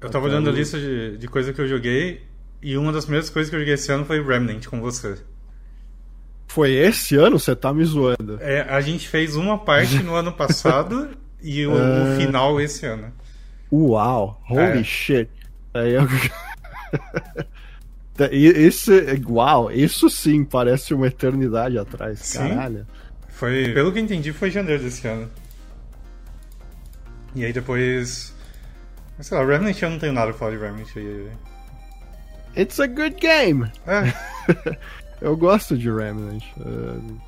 Eu 0.00 0.08
tava 0.08 0.26
olhando 0.26 0.48
a 0.48 0.52
lista 0.52 0.78
de, 0.78 1.18
de 1.18 1.28
coisas 1.28 1.54
que 1.54 1.60
eu 1.60 1.68
joguei 1.68 2.22
e 2.62 2.76
uma 2.76 2.92
das 2.92 3.04
primeiras 3.04 3.28
coisas 3.28 3.50
que 3.50 3.56
eu 3.56 3.60
joguei 3.60 3.74
esse 3.74 3.92
ano 3.92 4.04
foi 4.04 4.22
Remnant 4.22 4.66
com 4.66 4.80
você. 4.80 5.18
Foi 6.48 6.72
esse 6.72 7.16
ano? 7.16 7.38
Você 7.38 7.54
tá 7.54 7.72
me 7.72 7.84
zoando. 7.84 8.38
É, 8.40 8.62
a 8.62 8.80
gente 8.80 9.08
fez 9.08 9.36
uma 9.36 9.58
parte 9.58 10.02
no 10.02 10.14
ano 10.14 10.32
passado 10.32 11.10
e 11.42 11.66
o, 11.66 11.72
o, 11.72 12.16
final 12.16 12.60
esse 12.60 12.86
ano. 12.86 13.12
Uau, 13.72 14.40
holy 14.48 14.80
é. 14.80 14.84
shit. 14.84 15.30
Aí 15.74 15.94
eu... 15.94 16.02
Isso, 18.32 18.92
uau, 19.30 19.72
isso 19.72 20.10
sim 20.10 20.44
parece 20.44 20.92
uma 20.92 21.06
eternidade 21.06 21.78
atrás, 21.78 22.18
sim. 22.18 22.36
caralho. 22.36 22.86
Foi, 23.28 23.72
pelo 23.72 23.90
que 23.90 23.98
entendi, 23.98 24.30
foi 24.32 24.50
janeiro 24.50 24.82
desse 24.82 25.08
ano. 25.08 25.30
E 27.34 27.44
aí 27.44 27.52
depois. 27.52 28.34
Sei 29.20 29.36
lá, 29.36 29.44
Remnant 29.44 29.80
eu 29.82 29.90
não 29.90 29.98
tenho 29.98 30.12
nada 30.12 30.28
pra 30.30 30.38
falar 30.38 30.52
de 30.52 30.58
Remnant. 30.58 30.88
It's 32.56 32.80
a 32.80 32.86
good 32.86 33.16
game! 33.20 33.70
É. 33.86 34.12
eu 35.20 35.36
gosto 35.36 35.76
de 35.76 35.90
Remnant. 35.90 36.42
Uh, 36.58 37.20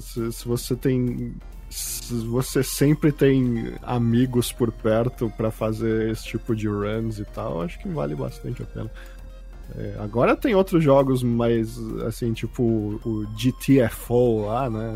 se, 0.00 0.32
se, 0.32 0.46
você 0.46 0.74
tem. 0.74 1.34
Se 1.70 2.14
você 2.26 2.62
sempre 2.62 3.12
tem 3.12 3.74
amigos 3.82 4.50
por 4.50 4.72
perto 4.72 5.30
para 5.36 5.50
fazer 5.50 6.10
esse 6.10 6.24
tipo 6.24 6.56
de 6.56 6.66
runs 6.66 7.18
e 7.18 7.24
tal, 7.24 7.62
acho 7.62 7.78
que 7.78 7.88
vale 7.88 8.14
bastante 8.14 8.62
a 8.62 8.66
pena. 8.66 8.90
É, 9.76 9.96
agora 9.98 10.34
tem 10.34 10.54
outros 10.54 10.82
jogos 10.82 11.22
mais, 11.22 11.78
assim, 12.06 12.32
tipo 12.32 12.62
o 13.04 13.26
GTFO 13.36 14.46
lá, 14.46 14.70
né? 14.70 14.94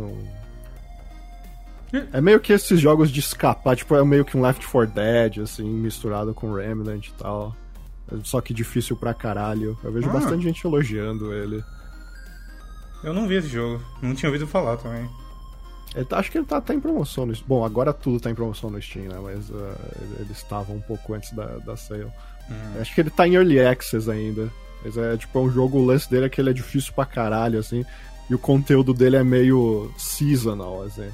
É 2.13 2.21
meio 2.21 2.41
que 2.41 2.53
esses 2.53 2.81
jogos 2.81 3.11
de 3.11 3.21
escapar, 3.21 3.77
tipo, 3.77 3.95
é 3.95 4.03
meio 4.05 4.25
que 4.25 4.37
um 4.37 4.41
Left 4.41 4.67
4 4.67 4.95
Dead, 4.95 5.39
assim, 5.43 5.69
misturado 5.69 6.33
com 6.33 6.55
Remnant 6.55 7.07
e 7.07 7.13
tal. 7.13 7.55
Só 8.25 8.41
que 8.41 8.55
difícil 8.55 8.97
pra 8.97 9.13
caralho. 9.13 9.79
Eu 9.85 9.93
vejo 9.93 10.09
ah. 10.09 10.13
bastante 10.13 10.43
gente 10.43 10.67
elogiando 10.67 11.33
ele. 11.33 11.63
Eu 13.05 13.13
não 13.13 13.27
vi 13.27 13.37
esse 13.37 13.49
jogo, 13.49 13.83
não 14.01 14.15
tinha 14.15 14.29
ouvido 14.31 14.47
falar 14.47 14.77
também. 14.77 15.09
Tá, 16.09 16.19
acho 16.19 16.31
que 16.31 16.39
ele 16.39 16.47
tá, 16.47 16.61
tá 16.61 16.73
em 16.73 16.81
promoção 16.81 17.27
no 17.27 17.35
Bom, 17.47 17.65
agora 17.65 17.93
tudo 17.93 18.19
tá 18.19 18.31
em 18.31 18.35
promoção 18.35 18.71
no 18.71 18.81
Steam, 18.81 19.09
né? 19.09 19.19
Mas 19.23 19.51
uh, 19.51 19.75
ele 20.19 20.33
estava 20.33 20.73
um 20.73 20.81
pouco 20.81 21.13
antes 21.13 21.33
da, 21.33 21.59
da 21.59 21.77
sale. 21.77 22.05
Hum. 22.51 22.81
Acho 22.81 22.95
que 22.95 23.01
ele 23.03 23.11
tá 23.11 23.29
em 23.29 23.35
Early 23.35 23.61
Access 23.61 24.11
ainda. 24.11 24.51
Mas 24.83 24.97
é 24.97 25.17
tipo, 25.17 25.39
é 25.39 25.43
um 25.43 25.51
jogo, 25.51 25.79
o 25.79 25.85
lance 25.85 26.11
dele 26.11 26.27
é 26.27 26.29
que 26.29 26.41
ele 26.41 26.51
é 26.51 26.53
difícil 26.55 26.93
pra 26.95 27.05
caralho, 27.05 27.59
assim. 27.59 27.85
E 28.31 28.35
o 28.35 28.39
conteúdo 28.39 28.95
dele 28.95 29.17
é 29.17 29.25
meio 29.25 29.93
seasonal, 29.99 30.83
assim. 30.83 31.11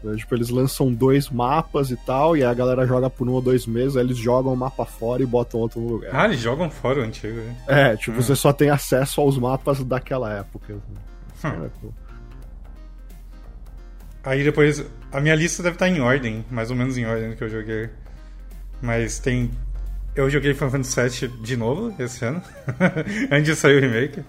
Então, 0.00 0.16
tipo, 0.16 0.34
eles 0.34 0.48
lançam 0.48 0.92
dois 0.92 1.28
mapas 1.28 1.90
e 1.90 1.96
tal, 1.96 2.36
e 2.36 2.42
a 2.42 2.52
galera 2.52 2.86
joga 2.86 3.08
por 3.08 3.28
um 3.28 3.32
ou 3.32 3.42
dois 3.42 3.66
meses, 3.66 3.96
aí 3.96 4.02
eles 4.02 4.16
jogam 4.16 4.52
o 4.52 4.56
mapa 4.56 4.84
fora 4.84 5.22
e 5.22 5.26
botam 5.26 5.60
outro 5.60 5.80
lugar. 5.80 6.10
Ah, 6.12 6.24
eles 6.24 6.40
jogam 6.40 6.70
fora 6.70 7.00
o 7.00 7.02
antigo, 7.02 7.36
né? 7.36 7.56
É, 7.66 7.96
tipo, 7.96 8.16
hum. 8.16 8.22
você 8.22 8.34
só 8.34 8.52
tem 8.52 8.70
acesso 8.70 9.20
aos 9.20 9.38
mapas 9.38 9.84
daquela 9.84 10.32
época. 10.32 10.74
Assim. 10.74 11.48
Hum. 11.48 11.66
É, 11.66 12.00
Aí 14.22 14.44
depois, 14.44 14.84
a 15.12 15.20
minha 15.20 15.34
lista 15.34 15.62
deve 15.62 15.76
estar 15.76 15.88
em 15.88 16.00
ordem, 16.00 16.44
mais 16.50 16.70
ou 16.70 16.76
menos 16.76 16.98
em 16.98 17.06
ordem 17.06 17.30
do 17.30 17.36
que 17.36 17.44
eu 17.44 17.48
joguei. 17.48 17.88
Mas 18.82 19.18
tem 19.18 19.50
eu 20.14 20.28
joguei 20.28 20.54
Final 20.54 20.70
Fantasy 20.70 21.26
VII 21.26 21.42
de 21.42 21.56
novo 21.56 21.94
esse 22.02 22.24
ano, 22.24 22.42
antes 23.30 23.44
de 23.44 23.56
sair 23.56 23.76
o 23.76 23.80
remake. 23.80 24.22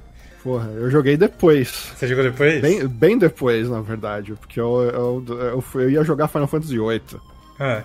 Porra, 0.43 0.69
eu 0.69 0.89
joguei 0.89 1.15
depois. 1.17 1.91
Você 1.95 2.07
jogou 2.07 2.23
depois? 2.23 2.61
Bem, 2.61 2.87
bem 2.87 3.17
depois, 3.17 3.69
na 3.69 3.81
verdade, 3.81 4.33
porque 4.33 4.59
eu, 4.59 4.81
eu, 4.81 5.25
eu, 5.27 5.63
eu 5.81 5.89
ia 5.89 6.03
jogar 6.03 6.27
Final 6.27 6.47
Fantasy 6.47 6.77
VIII. 6.77 7.21
Ah. 7.59 7.83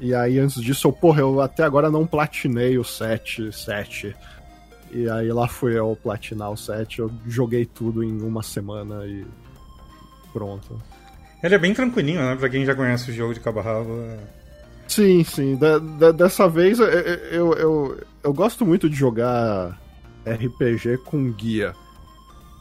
E 0.00 0.14
aí, 0.14 0.38
antes 0.38 0.62
disso, 0.62 0.88
eu, 0.88 0.92
porra, 0.92 1.20
eu 1.20 1.40
até 1.40 1.64
agora 1.64 1.90
não 1.90 2.06
platinei 2.06 2.78
o 2.78 2.84
7, 2.84 3.52
7. 3.52 4.16
E 4.90 5.08
aí 5.10 5.30
lá 5.30 5.46
fui 5.46 5.78
eu 5.78 5.98
platinar 6.02 6.50
o 6.50 6.56
7, 6.56 7.00
eu 7.00 7.10
joguei 7.26 7.66
tudo 7.66 8.02
em 8.02 8.22
uma 8.22 8.42
semana 8.42 9.04
e 9.06 9.26
pronto. 10.32 10.80
Ele 11.42 11.54
é 11.54 11.58
bem 11.58 11.74
tranquilinho, 11.74 12.20
né? 12.20 12.36
Pra 12.36 12.48
quem 12.48 12.64
já 12.64 12.74
conhece 12.74 13.10
o 13.10 13.14
jogo 13.14 13.34
de 13.34 13.40
cabo 13.40 13.60
rabo. 13.60 14.00
É... 14.00 14.18
Sim, 14.88 15.22
sim. 15.24 15.56
Da, 15.56 15.78
da, 15.78 16.12
dessa 16.12 16.48
vez 16.48 16.78
eu, 16.78 16.86
eu, 16.86 17.52
eu, 17.54 18.00
eu, 18.24 18.32
gosto 18.32 18.64
muito 18.64 18.88
de 18.88 18.96
jogar 18.96 19.78
RPG 20.26 20.98
com 21.04 21.30
guia. 21.30 21.74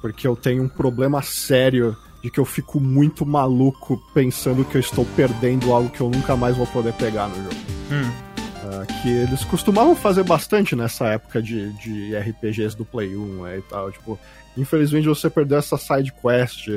Porque 0.02 0.28
eu 0.28 0.36
tenho 0.36 0.64
um 0.64 0.70
problema 0.70 1.22
sério 1.22 1.96
de 2.24 2.30
que 2.30 2.40
eu 2.40 2.46
fico 2.46 2.80
muito 2.80 3.26
maluco 3.26 4.02
pensando 4.14 4.66
que 4.66 4.76
eu 4.76 4.82
estou 4.82 5.06
perdendo 5.16 5.72
algo 5.72 5.90
que 5.90 6.02
eu 6.02 6.10
nunca 6.10 6.36
mais 6.36 6.56
vou 6.58 6.68
poder 6.68 6.94
pegar 6.94 7.28
no 7.28 7.36
jogo. 7.36 7.56
Hum. 7.92 8.28
Uh, 8.68 9.02
que 9.02 9.10
eles 9.10 9.44
costumavam 9.46 9.96
fazer 9.96 10.24
bastante 10.24 10.76
nessa 10.76 11.08
época 11.08 11.42
de, 11.42 11.72
de 11.74 12.16
RPGs 12.18 12.76
do 12.76 12.84
Play 12.84 13.16
1 13.16 13.44
né, 13.44 13.58
e 13.60 13.62
tal. 13.62 13.92
Tipo, 13.92 14.20
infelizmente 14.58 15.08
você 15.08 15.30
perdeu 15.30 15.58
essa 15.58 15.78
side 15.78 16.12
quest 16.12 16.68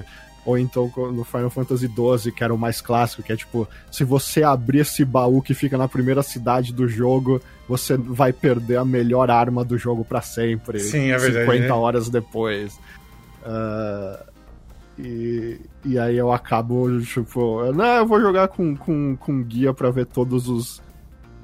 ou 0.45 0.59
então 0.59 0.91
no 1.13 1.25
Final 1.25 1.51
Fantasy 1.51 1.87
XII, 1.87 2.33
que 2.33 2.43
era 2.43 2.55
o 2.55 2.59
mais 2.59 2.81
clássico, 2.81 3.23
que 3.23 3.33
é 3.33 3.37
tipo, 3.37 3.69
se 3.91 4.05
você 4.05 4.43
abrir 4.43 4.81
esse 4.81 5.05
baú 5.05 5.43
que 5.43 5.53
fica 5.53 5.77
na 5.77 5.87
primeira 5.87 6.23
cidade 6.23 6.73
do 6.73 6.89
jogo, 6.89 7.41
você 7.69 7.97
vai 7.97 8.33
perder 8.33 8.77
a 8.77 8.85
melhor 8.85 9.31
arma 9.31 9.65
do 9.65 9.77
jogo 9.77 10.05
para 10.05 10.23
sempre. 10.23 10.81
Sim, 10.81 11.11
é 11.11 11.19
verdade. 11.19 11.45
50 11.45 11.61
né? 11.61 11.73
horas 11.73 12.09
depois. 12.09 12.79
Uh, 13.43 14.31
e, 14.99 15.61
e 15.85 15.99
aí 15.99 16.17
eu 16.17 16.31
acabo, 16.31 17.01
tipo, 17.01 17.73
não, 17.73 17.97
eu 17.97 18.07
vou 18.07 18.21
jogar 18.21 18.49
com, 18.49 18.77
com, 18.77 19.17
com 19.17 19.43
guia 19.43 19.73
para 19.73 19.91
ver 19.91 20.07
todos 20.07 20.49
os 20.49 20.83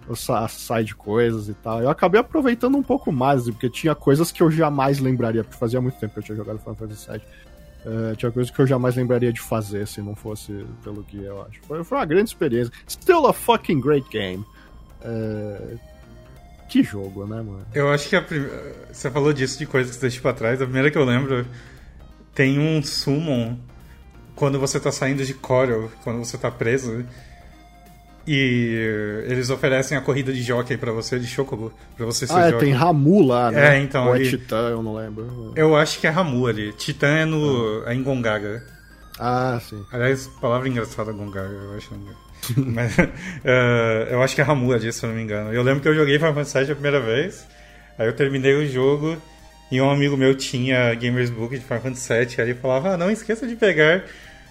as 0.08 0.52
side 0.52 0.94
coisas 0.94 1.48
e 1.48 1.54
tal. 1.54 1.82
Eu 1.82 1.90
acabei 1.90 2.20
aproveitando 2.20 2.76
um 2.76 2.82
pouco 2.82 3.10
mais, 3.10 3.44
porque 3.44 3.68
tinha 3.68 3.94
coisas 3.94 4.30
que 4.30 4.40
eu 4.40 4.50
jamais 4.50 5.00
lembraria, 5.00 5.42
porque 5.42 5.58
fazia 5.58 5.80
muito 5.80 5.98
tempo 5.98 6.14
que 6.14 6.20
eu 6.20 6.22
tinha 6.22 6.36
jogado 6.36 6.60
Final 6.60 6.76
Fantasy 6.76 7.10
VII. 7.10 7.20
Uh, 7.86 8.16
tinha 8.16 8.32
coisa 8.32 8.52
que 8.52 8.58
eu 8.60 8.66
jamais 8.66 8.96
lembraria 8.96 9.32
de 9.32 9.40
fazer 9.40 9.86
se 9.86 10.00
não 10.00 10.14
fosse 10.14 10.66
pelo 10.82 11.02
que 11.04 11.22
eu 11.22 11.42
acho. 11.42 11.60
Foi, 11.62 11.82
foi 11.82 11.98
uma 11.98 12.04
grande 12.04 12.30
experiência. 12.30 12.72
Still 12.88 13.26
a 13.26 13.32
fucking 13.32 13.80
great 13.80 14.08
game. 14.10 14.44
Uh, 15.02 15.78
que 16.68 16.82
jogo, 16.82 17.26
né, 17.26 17.36
mano? 17.36 17.64
Eu 17.72 17.90
acho 17.90 18.08
que 18.08 18.16
a 18.16 18.22
prim... 18.22 18.44
você 18.92 19.10
falou 19.10 19.32
disso 19.32 19.58
de 19.58 19.66
coisas 19.66 19.92
que 19.92 20.00
você 20.00 20.08
deixa 20.08 20.20
pra 20.20 20.32
trás. 20.32 20.60
A 20.60 20.64
primeira 20.64 20.90
que 20.90 20.98
eu 20.98 21.04
lembro 21.04 21.46
tem 22.36 22.58
um 22.58 22.82
summon 22.82 23.56
quando 24.36 24.60
você 24.60 24.78
tá 24.78 24.92
saindo 24.92 25.24
de 25.24 25.32
Coral, 25.32 25.90
quando 26.04 26.18
você 26.18 26.36
tá 26.36 26.50
preso. 26.50 27.04
E 28.28 29.24
eles 29.28 29.50
oferecem 29.50 29.96
a 29.96 30.00
corrida 30.00 30.32
de 30.32 30.42
jockey 30.42 30.76
para 30.76 30.92
você, 30.92 31.18
de 31.18 31.28
Chocobo, 31.28 31.72
pra 31.96 32.04
você 32.04 32.26
ser 32.26 32.34
Ah, 32.34 32.48
é, 32.48 32.52
tem 32.52 32.72
Ramu 32.72 33.24
lá, 33.24 33.52
né? 33.52 33.76
É, 33.76 33.80
então. 33.80 34.08
Ou 34.08 34.16
é 34.16 34.20
Titã, 34.20 34.68
eu 34.68 34.82
não 34.82 34.96
lembro. 34.96 35.52
Eu 35.54 35.76
acho 35.76 36.00
que 36.00 36.08
é 36.08 36.10
Ramu 36.10 36.46
ali. 36.46 36.72
Titã 36.72 37.06
é 37.06 37.24
no. 37.24 37.84
Ah. 37.86 37.92
é 37.92 37.94
em 37.94 38.02
Gongaga. 38.02 38.64
Ah, 39.18 39.58
sim. 39.62 39.82
Aliás, 39.92 40.26
palavra 40.40 40.68
engraçada, 40.68 41.12
Gongaga, 41.12 41.48
eu 41.48 41.76
acho. 41.76 41.90
Mas 42.58 42.98
uh, 42.98 44.10
eu 44.10 44.22
acho 44.22 44.34
que 44.34 44.40
é 44.40 44.44
Ramu 44.44 44.72
ali, 44.72 44.92
se 44.92 45.04
eu 45.04 45.08
não 45.08 45.16
me 45.16 45.22
engano. 45.22 45.52
Eu 45.52 45.62
lembro 45.62 45.80
que 45.80 45.88
eu 45.88 45.94
joguei 45.94 46.18
Final 46.18 46.34
Fantasy 46.34 46.58
VII 46.58 46.72
a 46.72 46.74
primeira 46.74 47.00
vez, 47.00 47.46
aí 47.96 48.08
eu 48.08 48.12
terminei 48.12 48.54
o 48.54 48.66
jogo 48.66 49.16
e 49.70 49.80
um 49.80 49.90
amigo 49.90 50.16
meu 50.16 50.34
tinha 50.34 50.94
Gamers 50.94 51.30
Book 51.30 51.56
de 51.56 51.64
Final 51.64 51.80
Fantasy 51.80 52.12
VII, 52.12 52.34
aí 52.38 52.50
ele 52.50 52.54
falava, 52.54 52.94
ah, 52.94 52.96
não 52.96 53.10
esqueça 53.10 53.46
de 53.46 53.56
pegar 53.56 54.04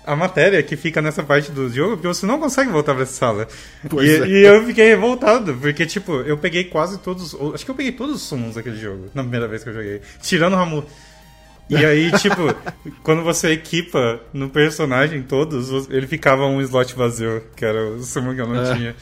a 0.06 0.16
matéria 0.16 0.62
que 0.62 0.76
fica 0.76 1.02
nessa 1.02 1.24
parte 1.24 1.52
do 1.52 1.70
jogo, 1.70 1.94
porque 1.96 2.08
você 2.08 2.26
não 2.26 2.40
consegue 2.40 2.72
voltar 2.72 2.94
pra 2.94 3.04
essa 3.04 3.14
sala. 3.14 3.48
E, 4.02 4.10
é. 4.10 4.28
e, 4.28 4.46
eu 4.46 4.64
fiquei 4.66 4.88
revoltado, 4.88 5.56
porque, 5.56 5.86
tipo, 5.86 6.14
eu 6.22 6.38
peguei 6.38 6.66
quase 6.66 7.00
todos. 7.00 7.36
Acho 7.54 7.66
que 7.66 7.72
eu 7.72 7.76
peguei 7.76 7.92
todos 7.92 8.16
os 8.16 8.22
summons 8.22 8.56
daquele 8.56 8.78
jogo, 8.78 9.10
na 9.14 9.24
primeira 9.24 9.48
vez 9.48 9.64
que 9.64 9.70
eu 9.70 9.74
joguei. 9.74 10.02
Tirando 10.22 10.54
o 10.54 10.58
Ramu. 10.58 10.86
E 11.68 11.78
aí, 11.78 12.12
tipo, 12.20 12.56
quando 13.02 13.24
você 13.24 13.52
equipa 13.52 14.22
no 14.32 14.50
personagem 14.50 15.24
todos, 15.24 15.90
ele 15.90 16.06
ficava 16.06 16.46
um 16.46 16.62
slot 16.62 16.94
vazio, 16.94 17.42
que 17.56 17.66
era 17.66 17.90
o 17.90 18.04
summon 18.04 18.36
que 18.36 18.42
eu 18.42 18.48
não 18.48 18.62
é. 18.62 18.76
tinha. 18.76 18.96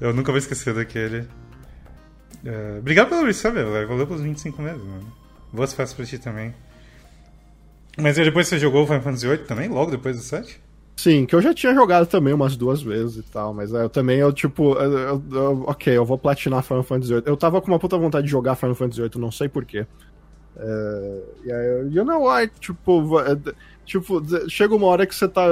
Eu 0.00 0.14
nunca 0.14 0.32
vou 0.32 0.38
esquecer 0.38 0.72
daquele. 0.72 1.28
É, 2.44 2.78
obrigado 2.78 3.10
pelo 3.10 3.26
resub, 3.26 3.54
velho. 3.54 3.86
Valeu 3.86 4.06
pelos 4.06 4.22
25 4.22 4.62
meses, 4.62 4.82
mano. 4.82 5.21
Boas 5.52 5.72
festas 5.74 5.94
pra 5.94 6.06
ti 6.06 6.18
também. 6.18 6.54
Mas 7.98 8.16
depois 8.16 8.48
você 8.48 8.58
jogou 8.58 8.84
o 8.84 8.86
Final 8.86 9.02
Fantasy 9.02 9.28
VIII 9.28 9.38
também, 9.38 9.68
logo 9.68 9.90
depois 9.90 10.16
do 10.16 10.22
7? 10.22 10.60
Sim, 10.96 11.26
que 11.26 11.34
eu 11.34 11.42
já 11.42 11.52
tinha 11.52 11.74
jogado 11.74 12.06
também 12.06 12.32
umas 12.32 12.56
duas 12.56 12.82
vezes 12.82 13.16
e 13.16 13.22
tal, 13.22 13.52
mas 13.52 13.72
é, 13.74 13.82
eu 13.82 13.88
também, 13.88 14.18
eu 14.18 14.32
tipo, 14.32 14.74
eu, 14.74 14.92
eu, 14.92 15.22
eu, 15.32 15.64
ok, 15.66 15.96
eu 15.96 16.04
vou 16.04 16.16
platinar 16.16 16.62
Final 16.62 16.82
Fantasy 16.82 17.12
VIII. 17.12 17.22
Eu 17.26 17.36
tava 17.36 17.60
com 17.60 17.68
uma 17.68 17.78
puta 17.78 17.98
vontade 17.98 18.26
de 18.26 18.30
jogar 18.30 18.54
Final 18.54 18.74
Fantasy 18.74 19.00
VIII, 19.00 19.20
não 19.20 19.30
sei 19.30 19.48
porquê. 19.48 19.86
É, 20.56 21.22
e 21.44 21.52
aí, 21.52 21.66
eu, 21.66 21.90
you 21.90 22.04
know 22.04 22.22
what, 22.22 22.52
tipo, 22.60 23.20
é, 23.20 23.36
tipo, 23.84 24.22
chega 24.48 24.74
uma 24.74 24.86
hora 24.86 25.06
que 25.06 25.14
você 25.14 25.28
tá... 25.28 25.44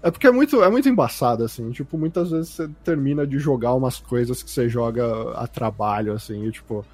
É 0.00 0.10
porque 0.12 0.28
é 0.28 0.30
muito, 0.30 0.62
é 0.62 0.70
muito 0.70 0.88
embaçado, 0.88 1.44
assim, 1.44 1.70
tipo, 1.72 1.98
muitas 1.98 2.30
vezes 2.30 2.50
você 2.50 2.68
termina 2.84 3.26
de 3.26 3.38
jogar 3.38 3.74
umas 3.74 3.98
coisas 3.98 4.42
que 4.42 4.50
você 4.50 4.68
joga 4.68 5.32
a 5.32 5.46
trabalho, 5.48 6.12
assim, 6.12 6.46
e 6.46 6.52
tipo 6.52 6.86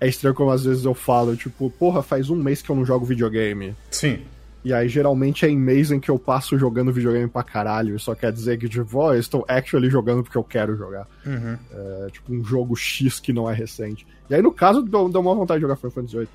é 0.00 0.08
estranho 0.08 0.34
como 0.34 0.50
às 0.50 0.64
vezes 0.64 0.84
eu 0.84 0.94
falo, 0.94 1.36
tipo, 1.36 1.70
porra, 1.70 2.02
faz 2.02 2.30
um 2.30 2.36
mês 2.36 2.62
que 2.62 2.70
eu 2.70 2.76
não 2.76 2.84
jogo 2.84 3.06
videogame. 3.06 3.74
Sim. 3.90 4.22
E 4.64 4.72
aí, 4.72 4.88
geralmente, 4.88 5.44
é 5.44 5.50
em 5.50 5.58
mês 5.58 5.90
em 5.90 6.00
que 6.00 6.10
eu 6.10 6.18
passo 6.18 6.58
jogando 6.58 6.90
videogame 6.90 7.28
pra 7.28 7.42
caralho. 7.42 7.94
Isso 7.94 8.06
só 8.06 8.14
quer 8.14 8.32
dizer 8.32 8.58
que, 8.58 8.66
tipo, 8.66 8.98
ó, 8.98 9.12
eu 9.12 9.20
estou 9.20 9.44
actually 9.46 9.90
jogando 9.90 10.22
porque 10.22 10.38
eu 10.38 10.44
quero 10.44 10.74
jogar. 10.74 11.06
Uhum. 11.26 11.58
É, 11.70 12.06
tipo, 12.10 12.32
um 12.32 12.42
jogo 12.42 12.74
X 12.74 13.20
que 13.20 13.30
não 13.30 13.48
é 13.48 13.52
recente. 13.52 14.06
E 14.30 14.34
aí, 14.34 14.40
no 14.40 14.50
caso, 14.50 14.80
deu, 14.80 15.08
deu 15.10 15.20
uma 15.20 15.34
vontade 15.34 15.58
de 15.58 15.62
jogar 15.62 15.76
Final 15.76 15.90
Fantasy 15.90 16.16
VIII. 16.16 16.28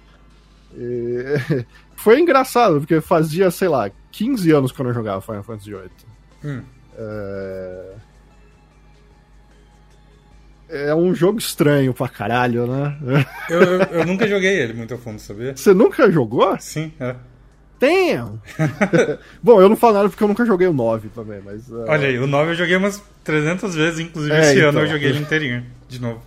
E... 0.78 1.66
Foi 1.98 2.20
engraçado, 2.20 2.80
porque 2.80 3.02
fazia, 3.02 3.50
sei 3.50 3.68
lá, 3.68 3.90
15 4.12 4.52
anos 4.52 4.72
que 4.72 4.80
eu 4.80 4.86
não 4.86 4.94
jogava 4.94 5.22
Final 5.22 5.44
Fantasy 5.44 5.72
VIII. 5.72 5.90
Hum. 6.46 6.62
É... 6.96 7.96
É 10.70 10.94
um 10.94 11.16
jogo 11.16 11.40
estranho 11.40 11.94
pra 11.94 12.08
caralho, 12.08 12.68
né? 12.68 12.98
Eu, 13.50 13.60
eu, 13.60 13.80
eu 14.00 14.06
nunca 14.06 14.28
joguei 14.28 14.60
ele 14.60 14.74
muito 14.74 14.94
a 14.94 14.98
fundo, 14.98 15.20
sabia? 15.20 15.56
Você 15.56 15.74
nunca 15.74 16.12
jogou? 16.12 16.56
Sim, 16.60 16.94
é. 17.00 17.16
Damn! 17.80 18.40
Bom, 19.42 19.62
eu 19.62 19.70
não 19.70 19.76
falo 19.76 19.94
nada 19.96 20.10
porque 20.10 20.22
eu 20.24 20.28
nunca 20.28 20.46
joguei 20.46 20.68
o 20.68 20.74
9 20.74 21.10
também, 21.10 21.40
mas. 21.44 21.70
uh, 21.72 21.86
Olha 21.88 22.08
aí, 22.10 22.20
o 22.20 22.28
9 22.28 22.52
eu 22.52 22.56
joguei 22.56 22.76
umas 22.76 23.02
300 23.24 23.74
vezes, 23.74 24.00
inclusive 24.00 24.36
É, 24.36 24.42
esse 24.42 24.60
ano 24.60 24.70
então. 24.70 24.82
eu 24.82 24.88
joguei 24.88 25.10
ele 25.10 25.20
inteirinho, 25.20 25.66
de 25.88 26.02
novo. 26.02 26.22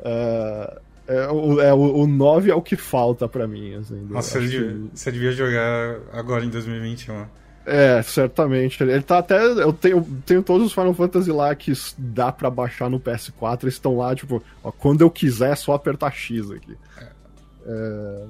uh, 0.00 0.78
é, 1.08 1.28
o, 1.30 1.60
é, 1.60 1.72
o, 1.74 2.02
o 2.02 2.06
9 2.06 2.50
é 2.50 2.54
o 2.54 2.62
que 2.62 2.76
falta 2.76 3.26
pra 3.26 3.48
mim, 3.48 3.74
assim. 3.74 4.06
Nossa, 4.08 4.38
você 4.38 4.46
devia, 4.46 4.76
você 4.94 5.10
devia 5.10 5.32
jogar 5.32 5.96
agora 6.12 6.44
em 6.44 6.50
2021. 6.50 7.24
É, 7.66 8.02
certamente. 8.02 8.82
Ele 8.82 9.00
tá 9.02 9.18
até. 9.18 9.42
Eu 9.42 9.72
tenho, 9.72 10.02
tenho 10.26 10.42
todos 10.42 10.66
os 10.66 10.72
Final 10.72 10.92
Fantasy 10.94 11.30
lá 11.32 11.54
que 11.54 11.72
dá 11.96 12.30
pra 12.30 12.50
baixar 12.50 12.90
no 12.90 13.00
PS4, 13.00 13.62
eles 13.62 13.74
estão 13.74 13.96
lá, 13.96 14.14
tipo, 14.14 14.42
ó, 14.62 14.70
quando 14.70 15.00
eu 15.00 15.10
quiser 15.10 15.52
é 15.52 15.56
só 15.56 15.72
apertar 15.72 16.12
X 16.12 16.50
aqui. 16.50 16.76
É, 17.66 18.24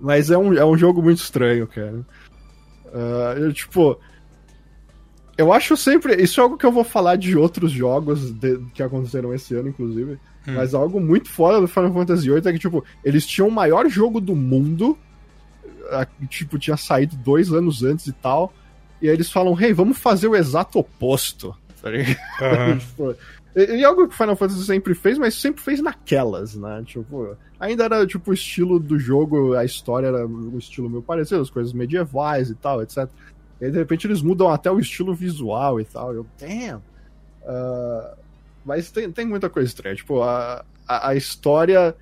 Mas 0.00 0.30
é 0.30 0.36
um, 0.36 0.52
é 0.52 0.64
um 0.64 0.76
jogo 0.76 1.02
muito 1.02 1.18
estranho, 1.18 1.66
cara. 1.66 2.00
Ah, 2.92 3.34
eu, 3.38 3.52
tipo. 3.52 3.98
Eu 5.38 5.52
acho 5.52 5.76
sempre. 5.76 6.14
Isso 6.22 6.40
é 6.40 6.42
algo 6.42 6.56
que 6.56 6.64
eu 6.64 6.72
vou 6.72 6.84
falar 6.84 7.16
de 7.16 7.36
outros 7.36 7.70
jogos 7.72 8.32
de- 8.32 8.58
que 8.74 8.82
aconteceram 8.82 9.32
esse 9.34 9.54
ano, 9.54 9.68
inclusive. 9.68 10.12
Hum. 10.48 10.54
Mas 10.54 10.74
algo 10.74 11.00
muito 11.00 11.28
foda 11.30 11.60
do 11.60 11.68
Final 11.68 11.92
Fantasy 11.92 12.30
VIII 12.30 12.42
é 12.48 12.52
que, 12.52 12.58
tipo, 12.58 12.84
eles 13.04 13.26
tinham 13.26 13.48
o 13.48 13.52
maior 13.52 13.88
jogo 13.88 14.20
do 14.20 14.34
mundo. 14.36 14.96
Tipo, 16.28 16.58
tinha 16.58 16.76
saído 16.76 17.16
dois 17.16 17.52
anos 17.52 17.82
antes 17.82 18.06
e 18.06 18.12
tal. 18.12 18.52
E 19.00 19.08
aí 19.08 19.14
eles 19.14 19.30
falam, 19.30 19.58
hey, 19.60 19.72
vamos 19.72 19.98
fazer 19.98 20.28
o 20.28 20.36
exato 20.36 20.78
oposto. 20.78 21.54
Tá. 21.82 21.90
Tipo, 22.78 23.14
e, 23.54 23.76
e 23.76 23.84
algo 23.84 24.06
que 24.06 24.14
o 24.14 24.16
Final 24.16 24.36
Fantasy 24.36 24.64
sempre 24.64 24.94
fez, 24.94 25.16
mas 25.16 25.34
sempre 25.34 25.62
fez 25.62 25.80
naquelas, 25.80 26.54
né? 26.54 26.82
Tipo, 26.84 27.36
ainda 27.58 27.84
era 27.84 28.06
tipo 28.06 28.30
o 28.30 28.34
estilo 28.34 28.78
do 28.78 28.98
jogo, 28.98 29.54
a 29.54 29.64
história 29.64 30.08
era 30.08 30.26
um 30.26 30.58
estilo 30.58 30.90
meio 30.90 31.02
parecido, 31.02 31.40
as 31.40 31.48
coisas 31.48 31.72
medievais 31.72 32.50
e 32.50 32.54
tal, 32.54 32.82
etc. 32.82 33.08
E 33.60 33.64
aí, 33.64 33.70
de 33.70 33.78
repente, 33.78 34.06
eles 34.06 34.20
mudam 34.20 34.50
até 34.50 34.70
o 34.70 34.78
estilo 34.78 35.14
visual 35.14 35.80
e 35.80 35.84
tal. 35.84 36.12
Eu, 36.12 36.26
damn! 36.38 36.82
Ah, 37.46 38.14
mas 38.64 38.90
tem, 38.90 39.10
tem 39.10 39.24
muita 39.24 39.48
coisa 39.48 39.68
estranha. 39.68 39.96
Tipo, 39.96 40.22
a, 40.22 40.64
a, 40.86 41.08
a 41.10 41.14
história. 41.14 41.94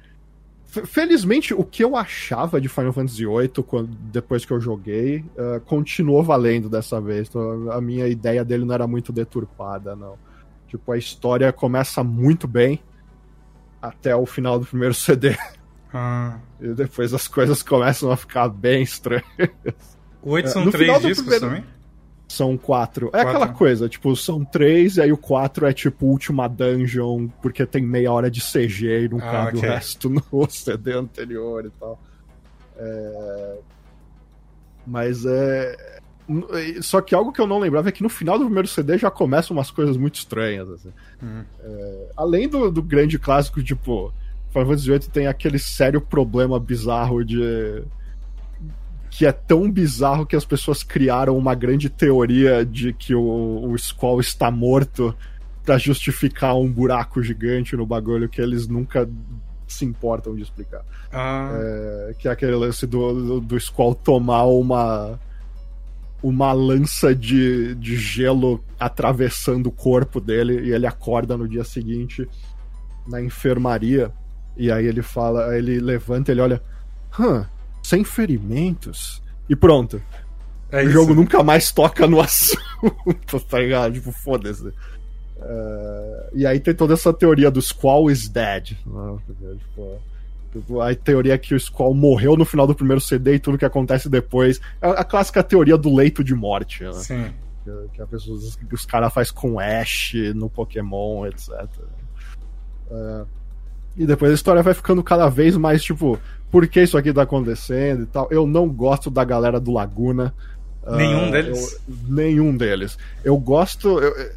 Felizmente, 0.87 1.55
o 1.55 1.65
que 1.65 1.83
eu 1.85 1.97
achava 1.97 2.61
de 2.61 2.69
Final 2.69 2.93
Fantasy 2.93 3.25
VIII 3.27 3.49
quando, 3.67 3.89
depois 4.13 4.45
que 4.45 4.53
eu 4.53 4.61
joguei 4.61 5.25
ah, 5.39 5.61
continuou 5.65 6.23
valendo 6.23 6.69
dessa 6.69 7.01
vez. 7.01 7.29
Então, 7.29 7.71
a 7.71 7.81
minha 7.81 8.07
ideia 8.09 8.45
dele 8.45 8.65
não 8.65 8.75
era 8.75 8.87
muito 8.87 9.13
deturpada, 9.13 9.95
não. 9.97 10.17
Tipo, 10.69 10.93
a 10.93 10.99
história 10.99 11.53
começa 11.53 12.03
muito 12.03 12.49
bem 12.49 12.81
até 13.81 14.15
o 14.17 14.27
final 14.27 14.59
do 14.59 14.67
primeiro 14.67 14.93
CD. 14.95 15.37
Ah. 15.93 16.39
E 16.61 16.69
depois 16.75 17.15
as 17.15 17.29
coisas 17.29 17.63
começam 17.63 18.11
a 18.11 18.17
ficar 18.17 18.49
bem 18.49 18.83
estranhas. 18.83 19.23
O 20.23 20.31
8 20.31 20.47
É, 20.47 20.51
são 20.51 20.65
no 20.65 20.71
três 20.73 20.93
discos 21.03 21.19
primeiro- 21.21 21.47
também? 21.47 21.65
São 22.35 22.57
quatro. 22.57 23.07
É 23.09 23.11
Quatro. 23.23 23.29
aquela 23.31 23.49
coisa, 23.49 23.89
tipo, 23.89 24.15
são 24.17 24.45
três, 24.45 24.97
e 24.97 25.03
aí 25.03 25.13
o 25.13 25.17
quatro 25.17 25.67
é 25.67 25.73
tipo 25.73 26.07
última 26.07 26.49
dungeon, 26.49 27.29
porque 27.41 27.65
tem 27.65 27.83
meia 27.83 28.11
hora 28.13 28.31
de 28.31 28.41
CG 28.41 29.05
e 29.05 29.09
não 29.09 29.19
Ah, 29.19 29.31
cabe 29.31 29.59
ok. 29.59 29.69
o 29.69 29.73
resto 29.73 30.11
no 30.11 30.23
CD 30.51 30.93
anterior 30.93 31.65
e 31.67 31.71
tal. 31.79 32.01
É... 32.77 33.57
Mas 34.87 35.25
é. 35.25 36.01
Só 36.81 37.01
que 37.01 37.15
algo 37.15 37.33
que 37.33 37.41
eu 37.41 37.47
não 37.47 37.59
lembrava 37.59 37.89
é 37.89 37.93
que 37.93 38.03
no 38.03 38.09
final 38.09 38.39
do 38.39 38.45
primeiro 38.47 38.67
CD 38.69 38.97
já 38.99 39.11
começam 39.11 39.55
umas 39.57 39.71
coisas 39.71 39.97
muito 39.97 40.17
estranhas. 40.17 40.69
Assim. 40.71 40.91
Hum. 41.23 41.43
Além 42.17 42.49
do, 42.49 42.71
do 42.71 42.83
grande 42.83 43.19
clássico, 43.19 43.63
tipo, 43.63 44.13
Final 44.51 44.67
Fantasy 44.67 44.89
VIII 44.91 44.99
tem 45.11 45.27
aquele 45.27 45.59
sério 45.59 46.01
problema 46.01 46.59
bizarro 46.59 47.25
de. 47.25 47.83
Que 49.17 49.27
é 49.27 49.33
tão 49.33 49.71
bizarro 49.71 50.27
que 50.27 50.35
as 50.35 50.45
pessoas 50.45 50.83
criaram 50.83 51.39
uma 51.39 51.55
grande 51.55 51.89
teoria 51.89 52.65
de 52.65 52.93
que 52.93 53.15
o, 53.15 53.71
o 53.71 53.79
Squall 53.79 54.21
está 54.21 54.51
morto 54.51 55.15
pra 55.65 55.79
justificar 55.79 56.57
um 56.57 56.71
buraco 56.71 57.23
gigante 57.23 57.77
no 57.77 57.87
bagulho 57.87 58.29
que 58.29 58.41
eles 58.41 58.67
nunca 58.67 59.09
se 59.69 59.85
importam 59.85 60.35
de 60.35 60.43
explicar. 60.43 60.83
Ah, 61.13 61.51
É, 61.53 62.15
que 62.19 62.27
é 62.27 62.31
aquele 62.31 62.57
lance 62.57 62.87
do, 62.87 63.13
do, 63.13 63.41
do 63.41 63.61
Squall 63.61 63.95
tomar 63.95 64.45
uma 64.45 65.19
uma 66.23 66.53
lança 66.55 67.15
de, 67.15 67.75
de 67.75 67.97
gelo 67.97 68.65
atravessando 68.81 69.67
o 69.67 69.73
corpo 69.73 70.19
dele 70.19 70.69
e 70.69 70.73
ele 70.73 70.87
acorda 70.87 71.37
no 71.37 71.47
dia 71.47 71.65
seguinte 71.65 72.27
na 73.07 73.21
enfermaria 73.21 74.11
e 74.57 74.73
aí 74.73 74.87
ele 74.87 75.03
fala, 75.03 75.55
ele 75.57 75.79
levanta, 75.79 76.33
ele 76.33 76.41
olha, 76.41 76.63
hã, 77.21 77.47
sem 77.85 78.03
ferimentos 78.03 79.23
e 79.49 79.55
pronto. 79.55 80.01
é 80.73 80.79
o 80.79 80.83
isso. 80.85 80.91
jogo 80.93 81.15
nunca 81.15 81.43
mais 81.43 81.71
toca 81.71 82.07
no 82.07 82.19
assunto, 82.23 83.41
tá 83.49 83.59
ligado? 83.61 83.93
Tipo, 83.93 84.11
foda-se. 84.11 84.73
É, 85.41 86.31
e 86.33 86.47
aí 86.47 86.59
tem 86.59 86.75
toda 86.75 86.95
essa 86.95 87.13
teoria 87.13 87.51
do 87.51 87.61
Squall 87.61 88.11
is 88.11 88.29
dead. 88.29 88.73
né? 88.87 89.19
Tipo, 89.59 89.99
tipo, 90.53 90.81
a 90.81 90.95
teoria 90.95 91.35
é 91.35 91.39
que 91.39 91.55
o 91.55 91.61
Squall 91.61 91.93
morreu 91.95 92.37
no 92.37 92.45
final 92.47 92.67
do 92.67 92.75
primeiro 92.75 93.01
CD 93.01 93.35
e 93.35 93.39
tudo 93.39 93.59
que 93.59 93.65
acontece 93.67 94.09
depois. 94.09 94.61
É 94.81 94.89
a 94.89 95.05
clássica 95.05 95.43
teoria 95.43 95.77
do 95.77 95.95
leito 95.95 96.25
de 96.25 96.35
morte, 96.35 96.83
né? 96.85 96.93
Sim. 96.95 97.33
Que, 97.63 97.71
que 97.95 98.03
a 98.03 98.07
pessoa, 98.07 98.39
os 98.73 98.87
caras 98.87 99.13
faz 99.13 99.31
com 99.31 99.59
Ash 99.61 100.13
no 100.35 100.49
Pokémon, 100.49 101.27
etc. 101.27 101.51
É, 102.91 103.25
e 103.97 104.07
depois 104.07 104.31
a 104.31 104.35
história 104.35 104.63
vai 104.63 104.75
ficando 104.75 105.03
cada 105.03 105.29
vez 105.29 105.57
mais 105.57 105.83
tipo, 105.83 106.19
por 106.51 106.67
que 106.69 106.83
isso 106.83 106.97
aqui 106.97 107.13
tá 107.13 107.23
acontecendo 107.23 108.03
e 108.03 108.07
tal. 108.07 108.29
Eu 108.31 108.47
não 108.47 108.69
gosto 108.69 109.11
da 109.11 109.25
galera 109.25 109.59
do 109.61 109.73
Laguna. 109.73 110.33
Nenhum 110.87 111.29
Ah, 111.29 111.31
deles? 111.31 111.73
eu- 111.89 111.95
nenhum 112.09 112.57
deles. 112.57 112.99
Eu 113.25 113.37
gosto. 113.39 113.99
Eu, 114.01 114.31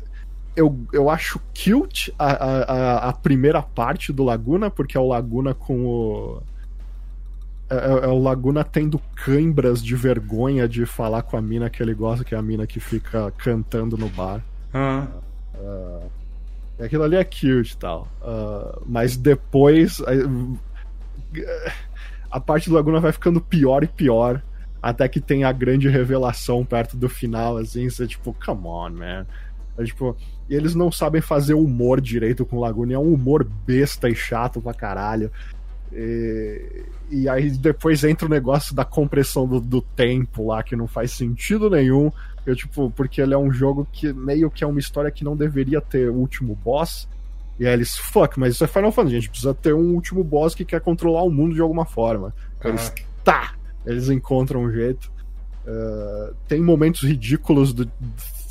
eu, 0.56 0.80
eu 0.94 1.10
acho 1.10 1.40
cute 1.54 2.14
a, 2.18 2.26
a, 2.32 3.10
a- 3.10 3.14
primeira 3.14 3.62
parte 3.62 4.12
do 4.14 4.24
Laguna, 4.24 4.72
porque 4.72 4.98
é 4.98 5.00
o 5.00 5.08
Laguna 5.08 5.54
com 5.54 5.86
o. 5.86 6.42
É, 7.70 7.76
é- 7.76 8.06
é 8.06 8.08
o 8.08 8.18
Laguna 8.18 8.64
tendo 8.64 8.98
câimbras 9.14 9.84
de 9.84 9.94
vergonha 9.96 10.68
de 10.68 10.86
falar 10.86 11.22
com 11.24 11.36
a 11.38 11.42
mina 11.42 11.70
que 11.70 11.84
ele 11.84 11.94
gosta, 11.94 12.24
que 12.24 12.34
é 12.34 12.38
a 12.38 12.42
mina 12.42 12.66
que 12.66 12.80
fica 12.80 13.30
cantando 13.38 13.98
no 13.98 14.08
bar. 14.10 14.42
Ah, 14.74 15.06
Aquilo 16.80 17.04
ali 17.04 17.16
é 17.18 17.24
cute 17.24 17.74
e 17.74 17.78
tal. 17.78 18.08
Ah, 18.22 18.80
mas 18.86 19.18
depois. 19.18 20.00
A, 20.02 20.12
a 22.30 22.40
parte 22.40 22.70
do 22.70 22.76
Laguna 22.76 23.00
vai 23.00 23.12
ficando 23.12 23.42
pior 23.42 23.84
e 23.84 23.88
pior. 23.88 24.42
Até 24.82 25.08
que 25.08 25.20
tem 25.20 25.44
a 25.44 25.52
grande 25.52 25.90
revelação 25.90 26.64
perto 26.64 26.96
do 26.96 27.10
final, 27.10 27.58
assim. 27.58 27.90
Você, 27.90 28.06
tipo, 28.08 28.36
come 28.46 28.68
on, 28.68 28.90
man. 28.92 29.26
É, 29.78 29.84
tipo, 29.84 30.16
e 30.50 30.56
eles 30.56 30.76
não 30.76 30.92
sabem 30.92 31.22
fazer 31.22 31.54
humor 31.54 32.00
direito 32.00 32.46
com 32.46 32.58
o 32.58 32.60
Laguna. 32.60 32.94
É 32.94 33.00
um 33.00 33.14
humor 33.14 33.44
besta 33.44 34.10
e 34.10 34.16
chato 34.16 34.62
pra 34.62 34.74
caralho. 34.74 35.32
E, 35.92 36.86
e 37.10 37.30
aí 37.30 37.50
depois 37.50 38.04
entra 38.04 38.26
o 38.28 38.30
negócio 38.30 38.76
da 38.76 38.86
compressão 38.86 39.48
do, 39.48 39.60
do 39.60 39.82
tempo 39.82 40.48
lá, 40.48 40.62
que 40.62 40.76
não 40.76 40.88
faz 40.88 41.12
sentido 41.12 41.70
nenhum. 41.70 42.12
Eu, 42.46 42.56
tipo, 42.56 42.90
porque 42.92 43.22
ele 43.22 43.34
é 43.34 43.38
um 43.38 43.52
jogo 43.52 43.88
que 43.92 44.14
meio 44.14 44.50
que 44.50 44.64
é 44.64 44.68
uma 44.68 44.80
história 44.80 45.12
que 45.12 45.24
não 45.24 45.36
deveria 45.36 45.82
ter 45.82 46.10
último 46.10 46.56
boss. 46.56 47.08
E 47.60 47.66
aí 47.68 47.74
eles, 47.74 47.98
fuck, 47.98 48.40
mas 48.40 48.54
isso 48.56 48.64
é 48.64 48.68
Final 48.68 48.92
Fantasy, 48.92 49.16
a 49.16 49.20
gente 49.20 49.30
precisa 49.30 49.54
ter 49.54 49.74
um 49.74 49.94
último 49.96 50.24
boss 50.24 50.54
que 50.54 50.64
quer 50.64 50.80
controlar 50.82 51.24
o 51.24 51.30
mundo 51.32 51.56
de 51.56 51.62
alguma 51.62 51.86
forma. 51.86 52.34
Eles, 52.64 52.94
tá! 53.24 53.54
Eles 53.86 54.10
encontram 54.10 54.62
um 54.64 54.72
jeito. 54.72 55.12
Uh, 55.66 56.34
tem 56.48 56.62
momentos 56.62 57.02
ridículos 57.04 57.74
do. 57.74 57.90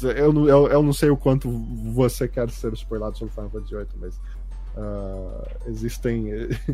Eu, 0.02 0.32
não- 0.32 0.48
eu, 0.48 0.66
eu 0.68 0.82
não 0.82 0.92
sei 0.92 1.08
o 1.10 1.16
quanto 1.16 1.48
você 1.92 2.26
quer 2.28 2.50
ser 2.50 2.72
spoilado 2.74 3.16
sobre 3.16 3.32
Final 3.34 3.50
Fantasy 3.50 3.74
VIII, 3.74 3.86
mas. 4.00 4.20
uh, 4.76 5.46
existem. 5.68 6.28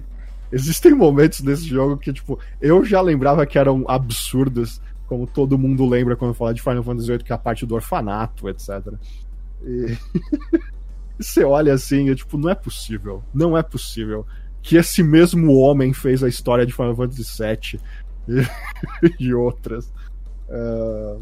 existem 0.51 0.95
momentos 0.95 1.41
nesse 1.41 1.67
jogo 1.67 1.97
que, 1.97 2.13
tipo, 2.13 2.39
eu 2.61 2.85
já 2.85 3.01
lembrava 3.01 3.47
que 3.47 3.59
eram 3.59 3.85
absurdos, 3.89 4.81
como 5.07 5.27
todo 5.27 5.57
mundo 5.59 5.87
lembra 5.89 6.17
quando 6.17 6.35
fala 6.35 6.53
de 6.55 6.61
Final 6.63 6.83
Fantasy 6.83 7.09
VIII, 7.09 7.19
que 7.25 7.33
é 7.33 7.35
a 7.35 7.39
parte 7.39 7.65
do 7.67 7.75
orfanato, 7.75 8.49
etc. 8.49 8.95
E 9.65 9.97
você 11.19 11.45
olha 11.45 11.75
assim, 11.75 12.11
é 12.11 12.15
tipo, 12.15 12.37
não 12.39 12.51
é 12.51 12.55
possível, 12.55 13.23
não 13.33 13.57
é 13.57 13.63
possível 13.63 14.27
que 14.63 14.77
esse 14.77 15.03
mesmo 15.03 15.55
homem 15.59 15.93
fez 15.93 16.23
a 16.23 16.29
história 16.29 16.65
de 16.65 16.73
Final 16.73 16.95
Fantasy 16.95 17.23
VII 17.39 17.81
e, 18.29 19.15
e 19.29 19.35
outras. 19.35 19.93
Uh, 20.49 21.21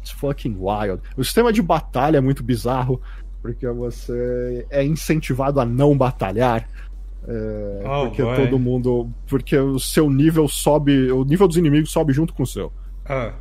it's 0.00 0.12
fucking 0.12 0.56
wild. 0.58 1.02
O 1.16 1.24
sistema 1.24 1.52
de 1.52 1.60
batalha 1.60 2.18
é 2.18 2.20
muito 2.20 2.44
bizarro, 2.44 3.00
porque 3.42 3.66
você 3.68 4.66
é 4.70 4.84
incentivado 4.84 5.60
a 5.60 5.64
não 5.64 5.96
batalhar. 5.96 6.68
É, 7.26 7.82
oh, 7.86 8.06
porque 8.06 8.22
boy. 8.22 8.36
todo 8.36 8.58
mundo. 8.58 9.10
Porque 9.26 9.56
o 9.56 9.78
seu 9.78 10.08
nível 10.08 10.46
sobe. 10.46 11.10
O 11.10 11.24
nível 11.24 11.48
dos 11.48 11.56
inimigos 11.56 11.90
sobe 11.90 12.12
junto 12.12 12.34
com 12.34 12.42
o 12.42 12.46
seu. 12.46 12.72
Ah. 13.04 13.34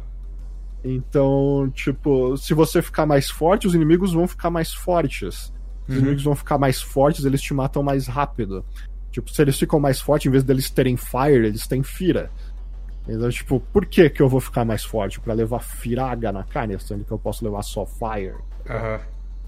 Então, 0.84 1.72
tipo, 1.74 2.36
se 2.36 2.54
você 2.54 2.82
ficar 2.82 3.06
mais 3.06 3.30
forte, 3.30 3.66
os 3.66 3.74
inimigos 3.74 4.14
vão 4.14 4.28
ficar 4.28 4.50
mais 4.50 4.74
fortes. 4.74 5.54
Os 5.88 5.96
uhum. 5.96 6.02
inimigos 6.02 6.24
vão 6.24 6.36
ficar 6.36 6.58
mais 6.58 6.82
fortes, 6.82 7.24
eles 7.24 7.42
te 7.42 7.54
matam 7.54 7.82
mais 7.82 8.08
rápido. 8.08 8.66
Tipo, 9.12 9.30
se 9.30 9.42
eles 9.42 9.58
ficam 9.58 9.80
mais 9.80 10.02
fortes, 10.02 10.28
em 10.28 10.32
vez 10.32 10.44
deles 10.44 10.70
terem 10.70 10.98
fire, 10.98 11.46
eles 11.46 11.68
têm 11.68 11.84
fira. 11.84 12.32
Então, 13.08 13.30
tipo, 13.30 13.60
por 13.72 13.86
que 13.86 14.10
que 14.10 14.22
eu 14.22 14.30
vou 14.30 14.40
ficar 14.40 14.66
mais 14.66 14.84
forte? 14.84 15.20
para 15.20 15.34
levar 15.34 15.60
firaga 15.60 16.32
na 16.32 16.44
carne, 16.44 16.80
sendo 16.80 17.04
que 17.04 17.12
eu 17.12 17.20
posso 17.20 17.44
levar 17.44 17.62
só 17.62 17.86
fire? 17.86 18.36
Uhum. 18.70 19.00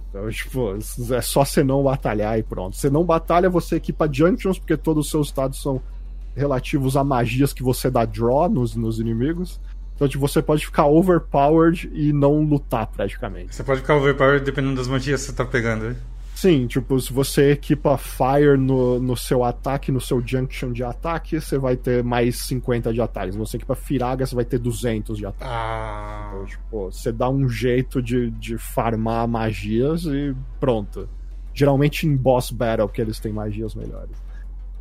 Então, 0.09 0.29
tipo, 0.29 0.77
é 1.13 1.21
só 1.21 1.43
você 1.43 1.63
não 1.63 1.83
batalhar 1.83 2.37
e 2.37 2.43
pronto. 2.43 2.75
Você 2.75 2.89
não 2.89 3.03
batalha, 3.03 3.49
você 3.49 3.75
equipa 3.75 4.09
junctions, 4.11 4.57
porque 4.57 4.77
todos 4.77 5.05
os 5.05 5.11
seus 5.11 5.27
estados 5.27 5.61
são 5.61 5.81
relativos 6.35 6.95
a 6.95 7.03
magias 7.03 7.53
que 7.53 7.63
você 7.63 7.89
dá 7.89 8.05
draw 8.05 8.49
nos, 8.49 8.75
nos 8.75 8.99
inimigos. 8.99 9.59
Então, 9.95 10.07
tipo, 10.07 10.27
você 10.27 10.41
pode 10.41 10.65
ficar 10.65 10.87
overpowered 10.87 11.89
e 11.93 12.11
não 12.11 12.41
lutar 12.41 12.87
praticamente. 12.87 13.55
Você 13.55 13.63
pode 13.63 13.81
ficar 13.81 13.95
overpowered 13.95 14.43
dependendo 14.43 14.75
das 14.75 14.87
magias 14.87 15.21
que 15.21 15.27
você 15.27 15.33
tá 15.33 15.45
pegando, 15.45 15.87
hein? 15.87 15.95
Sim, 16.35 16.67
tipo, 16.67 16.99
se 16.99 17.13
você 17.13 17.51
equipa 17.51 17.97
Fire 17.97 18.57
no, 18.57 18.99
no 18.99 19.15
seu 19.15 19.41
ataque, 19.41 19.89
no 19.89 20.01
seu 20.01 20.21
Junction 20.21 20.73
de 20.73 20.83
ataque, 20.83 21.39
você 21.39 21.57
vai 21.57 21.77
ter 21.77 22.03
mais 22.03 22.39
50 22.41 22.91
de 22.91 22.99
ataque. 22.99 23.31
Se 23.31 23.37
você 23.37 23.55
equipa 23.55 23.73
Firaga, 23.73 24.25
você 24.25 24.35
vai 24.35 24.43
ter 24.43 24.59
200 24.59 25.17
de 25.17 25.25
ataque. 25.25 25.49
Ah. 25.49 26.33
Então, 26.33 26.45
tipo, 26.45 26.91
você 26.91 27.09
dá 27.13 27.29
um 27.29 27.47
jeito 27.47 28.01
de, 28.01 28.29
de 28.31 28.57
farmar 28.57 29.25
magias 29.29 30.03
e 30.03 30.35
pronto. 30.59 31.07
Geralmente 31.53 32.05
em 32.05 32.17
Boss 32.17 32.51
Battle, 32.51 32.89
que 32.89 32.99
eles 32.99 33.17
têm 33.17 33.31
magias 33.31 33.73
melhores. 33.73 34.17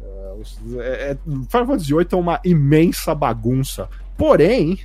É, 0.02 0.37
é, 0.78 1.11
é 1.12 1.18
Final 1.25 1.66
Fantasy 1.66 1.94
VIII 1.94 2.09
é 2.11 2.16
uma 2.16 2.40
imensa 2.44 3.14
bagunça. 3.14 3.88
Porém, 4.18 4.80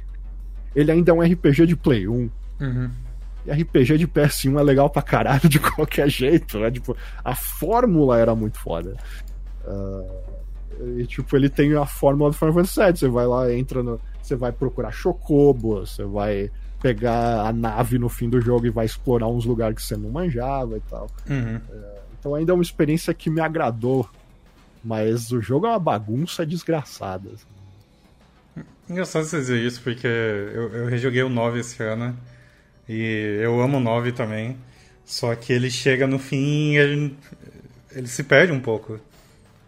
ele 0.75 0.91
ainda 0.91 1.11
é 1.11 1.13
um 1.13 1.21
RPG 1.21 1.65
de 1.65 1.75
Play 1.75 2.07
1. 2.07 2.29
Uhum. 2.61 2.91
E 3.45 3.51
RPG 3.51 3.97
de 3.97 4.07
PS1 4.07 4.59
é 4.59 4.63
legal 4.63 4.89
pra 4.89 5.01
caralho 5.01 5.47
de 5.47 5.59
qualquer 5.59 6.09
jeito, 6.09 6.59
né? 6.59 6.69
Tipo, 6.69 6.95
a 7.23 7.35
fórmula 7.35 8.17
era 8.17 8.35
muito 8.35 8.59
foda. 8.59 8.95
Uh, 9.65 10.99
e, 10.99 11.05
tipo, 11.05 11.35
ele 11.35 11.49
tem 11.49 11.73
a 11.75 11.85
fórmula 11.85 12.31
do 12.31 12.37
Final 12.37 12.53
Fantasy 12.53 12.79
VII. 12.79 12.97
Você 12.97 13.07
vai 13.07 13.27
lá, 13.27 13.53
entra 13.53 13.83
no. 13.83 13.99
Você 14.21 14.35
vai 14.35 14.51
procurar 14.51 14.91
Chocobo, 14.91 15.79
você 15.79 16.03
vai 16.03 16.51
pegar 16.81 17.47
a 17.47 17.51
nave 17.51 17.97
no 17.97 18.07
fim 18.07 18.29
do 18.29 18.39
jogo 18.39 18.65
e 18.65 18.69
vai 18.69 18.85
explorar 18.85 19.27
uns 19.27 19.45
lugares 19.45 19.75
que 19.75 19.83
você 19.83 19.97
não 19.97 20.09
manjava 20.09 20.77
e 20.77 20.81
tal. 20.81 21.07
Uhum. 21.29 21.57
Uh, 21.57 21.99
então 22.19 22.35
ainda 22.35 22.51
é 22.51 22.55
uma 22.55 22.63
experiência 22.63 23.13
que 23.13 23.29
me 23.29 23.41
agradou. 23.41 24.07
Mas 24.83 25.31
o 25.31 25.41
jogo 25.41 25.65
é 25.65 25.69
uma 25.69 25.79
bagunça 25.79 26.45
desgraçada. 26.45 27.29
Assim. 27.33 27.45
Engraçado 28.89 29.25
você 29.25 29.37
dizer 29.37 29.59
isso, 29.59 29.81
porque 29.81 30.07
eu, 30.07 30.73
eu 30.73 30.85
rejoguei 30.87 31.21
o 31.21 31.29
9 31.29 31.59
esse 31.59 31.81
ano. 31.83 32.17
E 32.87 33.39
eu 33.41 33.61
amo 33.61 33.77
o 33.77 33.79
9 33.79 34.11
também. 34.13 34.57
Só 35.05 35.35
que 35.35 35.53
ele 35.53 35.69
chega 35.69 36.07
no 36.07 36.17
fim 36.17 36.73
e 36.73 36.77
ele, 36.77 37.17
ele 37.91 38.07
se 38.07 38.23
perde 38.23 38.51
um 38.51 38.59
pouco. 38.59 38.99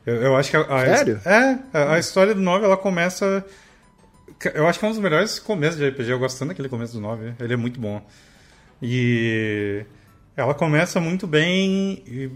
Eu, 0.05 0.15
eu 0.15 0.35
acho 0.35 0.49
que 0.49 0.57
a, 0.57 0.61
a 0.61 0.97
Sério? 0.97 1.21
É, 1.25 1.59
a, 1.71 1.93
a, 1.93 1.99
história 1.99 2.33
do 2.33 2.41
9 2.41 2.65
ela 2.65 2.77
começa. 2.77 3.45
Eu 4.55 4.67
acho 4.67 4.79
que 4.79 4.85
é 4.85 4.87
um 4.87 4.91
dos 4.91 4.99
melhores 4.99 5.37
começos 5.37 5.77
de 5.77 5.87
RPG. 5.87 6.09
Eu 6.09 6.19
gosto 6.19 6.39
tanto 6.39 6.49
daquele 6.49 6.69
começo 6.69 6.93
do 6.93 6.99
9. 6.99 7.33
Ele 7.39 7.53
é 7.53 7.57
muito 7.57 7.79
bom. 7.79 8.03
E 8.81 9.85
ela 10.35 10.55
começa 10.55 10.99
muito 10.99 11.27
bem. 11.27 12.03
E 12.07 12.31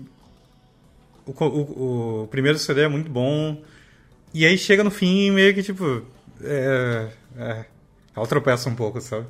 o, 1.25 1.31
o, 1.31 2.21
o 2.23 2.27
primeiro 2.27 2.59
CD 2.59 2.81
é 2.81 2.87
muito 2.87 3.09
bom. 3.09 3.59
E 4.31 4.45
aí 4.45 4.57
chega 4.57 4.83
no 4.83 4.91
fim 4.91 5.31
meio 5.31 5.53
que 5.53 5.63
tipo. 5.63 6.05
É, 6.45 7.09
é, 7.37 7.65
ela 8.15 8.27
tropeça 8.27 8.69
um 8.69 8.75
pouco, 8.75 9.01
sabe? 9.01 9.25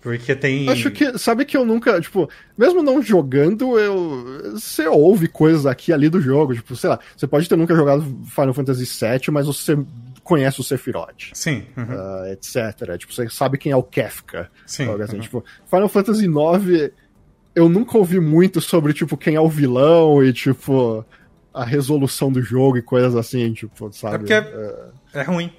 Porque 0.00 0.34
tem. 0.34 0.68
Acho 0.68 0.90
que. 0.90 1.18
Sabe 1.18 1.44
que 1.44 1.56
eu 1.56 1.64
nunca. 1.64 2.00
Tipo, 2.00 2.28
mesmo 2.56 2.82
não 2.82 3.02
jogando, 3.02 3.78
eu. 3.78 4.52
Você 4.54 4.86
ouve 4.86 5.28
coisas 5.28 5.66
aqui 5.66 5.92
ali 5.92 6.08
do 6.08 6.20
jogo. 6.20 6.54
Tipo, 6.54 6.74
sei 6.74 6.88
lá, 6.90 6.98
você 7.14 7.26
pode 7.26 7.48
ter 7.48 7.56
nunca 7.56 7.76
jogado 7.76 8.02
Final 8.24 8.54
Fantasy 8.54 8.84
VII, 8.84 9.30
mas 9.30 9.46
você 9.46 9.78
conhece 10.24 10.60
o 10.60 10.64
Sephiroth. 10.64 11.30
Sim. 11.34 11.66
Uhum. 11.76 11.84
Uh, 11.84 12.32
etc. 12.32 12.96
Tipo, 12.98 13.12
você 13.12 13.28
sabe 13.28 13.58
quem 13.58 13.72
é 13.72 13.76
o 13.76 13.82
Kefka. 13.82 14.50
Sim. 14.64 14.88
Assim. 15.02 15.16
Uhum. 15.16 15.22
Tipo, 15.22 15.44
Final 15.66 15.88
Fantasy 15.88 16.24
IX, 16.24 16.92
eu 17.54 17.68
nunca 17.68 17.98
ouvi 17.98 18.18
muito 18.18 18.60
sobre, 18.60 18.94
tipo, 18.94 19.18
quem 19.18 19.34
é 19.34 19.40
o 19.40 19.48
vilão 19.48 20.24
e, 20.24 20.32
tipo, 20.32 21.04
a 21.52 21.64
resolução 21.64 22.32
do 22.32 22.40
jogo 22.40 22.78
e 22.78 22.82
coisas 22.82 23.14
assim, 23.14 23.52
tipo, 23.52 23.92
sabe? 23.92 24.14
É 24.14 24.18
porque 24.18 24.32
é, 24.32 25.20
é 25.20 25.22
ruim. 25.24 25.52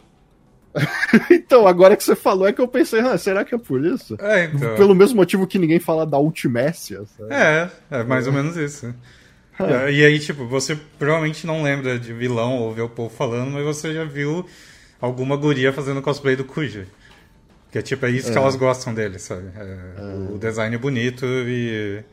então, 1.29 1.67
agora 1.67 1.95
que 1.95 2.03
você 2.03 2.15
falou 2.15 2.47
é 2.47 2.53
que 2.53 2.61
eu 2.61 2.67
pensei, 2.67 3.01
ah, 3.01 3.17
será 3.17 3.43
que 3.43 3.53
é 3.53 3.57
por 3.57 3.83
isso? 3.85 4.15
É, 4.19 4.45
então. 4.45 4.75
Pelo 4.75 4.95
mesmo 4.95 5.17
motivo 5.17 5.47
que 5.47 5.59
ninguém 5.59 5.79
fala 5.79 6.05
da 6.05 6.17
Ultimécia. 6.17 7.03
É, 7.29 7.69
é 7.89 8.03
mais 8.03 8.27
ou 8.27 8.33
menos 8.33 8.55
isso. 8.57 8.93
É. 9.59 9.91
E 9.91 10.03
aí, 10.03 10.17
tipo, 10.17 10.47
você 10.47 10.75
provavelmente 10.97 11.45
não 11.45 11.61
lembra 11.61 11.99
de 11.99 12.11
vilão 12.13 12.57
ou 12.57 12.73
ver 12.73 12.81
o 12.81 12.89
povo 12.89 13.13
falando, 13.13 13.51
mas 13.51 13.63
você 13.63 13.93
já 13.93 14.03
viu 14.03 14.43
alguma 14.99 15.35
guria 15.35 15.71
fazendo 15.71 16.01
cosplay 16.01 16.35
do 16.35 16.43
Kuja. 16.43 16.87
Que 17.71 17.77
é 17.77 17.81
tipo, 17.83 18.03
é 18.07 18.09
isso 18.09 18.29
é. 18.29 18.31
que 18.31 18.37
elas 18.39 18.55
gostam 18.55 18.91
dele, 18.91 19.19
sabe? 19.19 19.49
É, 19.55 19.61
é. 19.61 20.33
o 20.33 20.37
design 20.39 20.75
é 20.75 20.79
bonito 20.79 21.25
e 21.25 22.03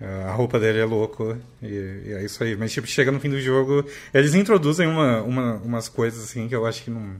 é, 0.00 0.24
a 0.24 0.32
roupa 0.32 0.58
dele 0.58 0.80
é 0.80 0.84
louco 0.84 1.36
e, 1.62 1.66
e, 1.66 2.12
é 2.14 2.24
isso 2.24 2.42
aí. 2.42 2.56
Mas, 2.56 2.72
tipo, 2.72 2.88
chega 2.88 3.12
no 3.12 3.20
fim 3.20 3.30
do 3.30 3.40
jogo, 3.40 3.84
eles 4.12 4.34
introduzem 4.34 4.88
uma, 4.88 5.22
uma, 5.22 5.54
umas 5.58 5.88
coisas 5.88 6.24
assim 6.24 6.48
que 6.48 6.56
eu 6.56 6.66
acho 6.66 6.82
que 6.82 6.90
não 6.90 7.14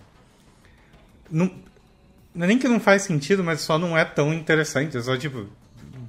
não, 1.33 1.51
é 2.37 2.47
nem 2.47 2.59
que 2.59 2.69
não 2.69 2.79
faz 2.79 3.03
sentido, 3.03 3.43
mas 3.43 3.61
só 3.63 3.79
não 3.79 3.97
é 3.97 4.05
tão 4.05 4.33
interessante. 4.33 4.97
É 4.97 5.01
só 5.03 5.17
tipo. 5.17 5.47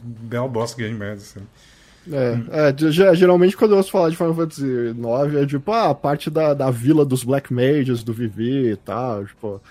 Bela 0.03 0.47
bosta 0.47 0.77
grande 0.77 0.95
merda, 0.95 1.21
assim. 1.21 1.39
É, 2.11 2.69
é, 2.69 3.15
geralmente 3.15 3.55
quando 3.55 3.71
eu 3.71 3.77
ouço 3.77 3.89
falar 3.91 4.09
de 4.09 4.17
Final 4.17 4.35
Fantasy 4.35 4.65
IX 4.65 5.35
é 5.41 5.45
tipo, 5.45 5.71
ah, 5.71 5.91
a 5.91 5.95
parte 5.95 6.29
da, 6.29 6.53
da 6.53 6.69
vila 6.69 7.05
dos 7.05 7.23
Black 7.23 7.53
Mages, 7.53 8.03
do 8.03 8.11
Vivi 8.11 8.71
e 8.71 8.75
tal, 8.75 9.25
tipo, 9.25 9.61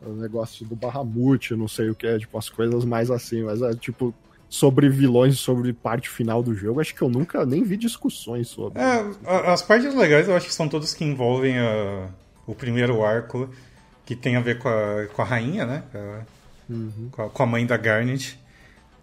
o 0.00 0.12
negócio 0.12 0.64
do 0.64 0.76
Bahamut, 0.76 1.52
não 1.56 1.66
sei 1.66 1.90
o 1.90 1.94
que, 1.94 2.06
é, 2.06 2.16
tipo, 2.16 2.38
as 2.38 2.48
coisas 2.48 2.84
mais 2.84 3.10
assim, 3.10 3.42
mas 3.42 3.60
é 3.60 3.74
tipo, 3.74 4.14
sobre 4.48 4.88
vilões, 4.88 5.40
sobre 5.40 5.72
parte 5.72 6.08
final 6.08 6.44
do 6.44 6.54
jogo, 6.54 6.80
acho 6.80 6.94
que 6.94 7.02
eu 7.02 7.08
nunca 7.08 7.44
nem 7.44 7.64
vi 7.64 7.76
discussões 7.76 8.46
sobre. 8.46 8.80
É, 8.80 9.04
as 9.50 9.62
partes 9.62 9.92
legais 9.92 10.28
eu 10.28 10.36
acho 10.36 10.46
que 10.46 10.54
são 10.54 10.68
todas 10.68 10.94
que 10.94 11.04
envolvem 11.04 11.58
a, 11.58 12.08
o 12.46 12.54
primeiro 12.54 13.04
arco 13.04 13.50
que 14.10 14.16
tem 14.16 14.34
a 14.34 14.40
ver 14.40 14.58
com 14.58 14.68
a, 14.68 15.06
com 15.06 15.22
a 15.22 15.24
rainha, 15.24 15.64
né? 15.64 15.84
Uhum. 16.68 17.10
Com, 17.12 17.22
a, 17.22 17.30
com, 17.30 17.42
a, 17.44 17.46
mãe 17.46 17.64
da 17.64 17.76
Garnet. 17.76 18.36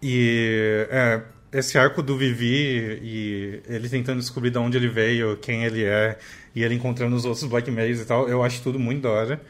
E 0.03 0.85
é, 0.89 1.21
esse 1.53 1.77
arco 1.77 2.03
do 2.03 2.17
Vivi 2.17 2.99
e 3.01 3.61
ele 3.69 3.87
tentando 3.87 4.19
descobrir 4.19 4.49
de 4.51 4.57
onde 4.57 4.75
ele 4.75 4.89
veio, 4.89 5.37
quem 5.37 5.63
ele 5.63 5.85
é, 5.85 6.17
e 6.53 6.61
ele 6.61 6.75
encontrando 6.75 7.15
os 7.15 7.23
outros 7.23 7.45
Black 7.45 7.71
Mails 7.71 8.01
e 8.01 8.05
tal, 8.05 8.27
eu 8.27 8.43
acho 8.43 8.61
tudo 8.61 8.77
muito 8.77 9.03
da 9.03 9.09
hora. 9.09 9.41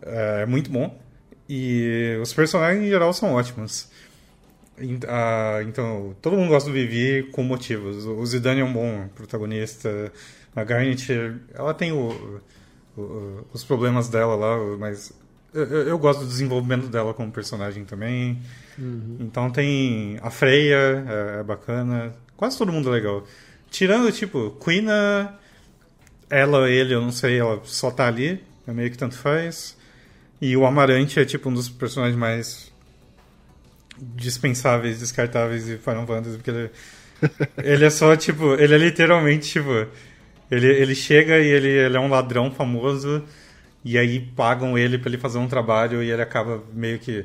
É 0.00 0.46
muito 0.46 0.70
bom. 0.70 0.96
E 1.48 2.16
os 2.22 2.32
personagens 2.32 2.86
em 2.86 2.88
geral 2.88 3.12
são 3.12 3.32
ótimos. 3.32 3.88
Então, 5.66 6.14
todo 6.22 6.36
mundo 6.36 6.50
gosta 6.50 6.70
do 6.70 6.72
Vivi 6.72 7.24
com 7.32 7.42
motivos. 7.42 8.06
O 8.06 8.24
Zidane 8.24 8.60
é 8.60 8.64
um 8.64 8.72
bom 8.72 9.08
protagonista. 9.08 10.12
A 10.54 10.62
Garnet, 10.62 11.10
ela 11.52 11.74
tem 11.74 11.90
o 11.90 12.40
os 13.52 13.64
problemas 13.64 14.08
dela 14.08 14.34
lá, 14.34 14.76
mas 14.78 15.12
eu, 15.52 15.64
eu, 15.64 15.98
gosto 15.98 16.20
do 16.20 16.26
desenvolvimento 16.26 16.88
dela 16.88 17.14
como 17.14 17.32
personagem 17.32 17.84
também. 17.84 18.40
Uhum. 18.78 19.16
Então 19.20 19.50
tem 19.50 20.18
a 20.22 20.30
Freya, 20.30 21.04
é, 21.06 21.40
é, 21.40 21.42
bacana. 21.42 22.14
Quase 22.36 22.58
todo 22.58 22.72
mundo 22.72 22.88
é 22.90 22.92
legal. 22.92 23.24
Tirando, 23.70 24.12
tipo, 24.12 24.56
Quina, 24.62 25.34
ela, 26.30 26.70
ele, 26.70 26.94
eu 26.94 27.00
não 27.00 27.10
sei, 27.10 27.38
ela 27.38 27.60
só 27.64 27.90
tá 27.90 28.06
ali, 28.06 28.42
é 28.66 28.72
meio 28.72 28.90
que 28.90 28.98
tanto 28.98 29.16
faz. 29.16 29.76
E 30.40 30.56
o 30.56 30.64
Amarante 30.66 31.18
é, 31.18 31.24
tipo, 31.24 31.48
um 31.48 31.54
dos 31.54 31.68
personagens 31.68 32.18
mais 32.18 32.72
dispensáveis, 33.98 35.00
descartáveis 35.00 35.66
de 35.66 35.78
Final 35.78 36.06
Fantasy, 36.06 36.36
porque 36.36 36.50
ele, 36.50 36.70
ele 37.58 37.84
é 37.84 37.90
só, 37.90 38.14
tipo, 38.14 38.54
ele 38.54 38.74
é 38.74 38.78
literalmente, 38.78 39.48
tipo, 39.48 39.86
ele, 40.50 40.66
ele 40.66 40.94
chega 40.94 41.38
e 41.38 41.46
ele, 41.48 41.68
ele 41.68 41.96
é 41.96 42.00
um 42.00 42.08
ladrão 42.08 42.50
famoso, 42.50 43.22
e 43.84 43.96
aí 43.98 44.20
pagam 44.20 44.76
ele 44.76 44.98
para 44.98 45.08
ele 45.10 45.18
fazer 45.18 45.38
um 45.38 45.48
trabalho 45.48 46.02
e 46.02 46.10
ele 46.10 46.22
acaba 46.22 46.62
meio 46.72 46.98
que. 46.98 47.24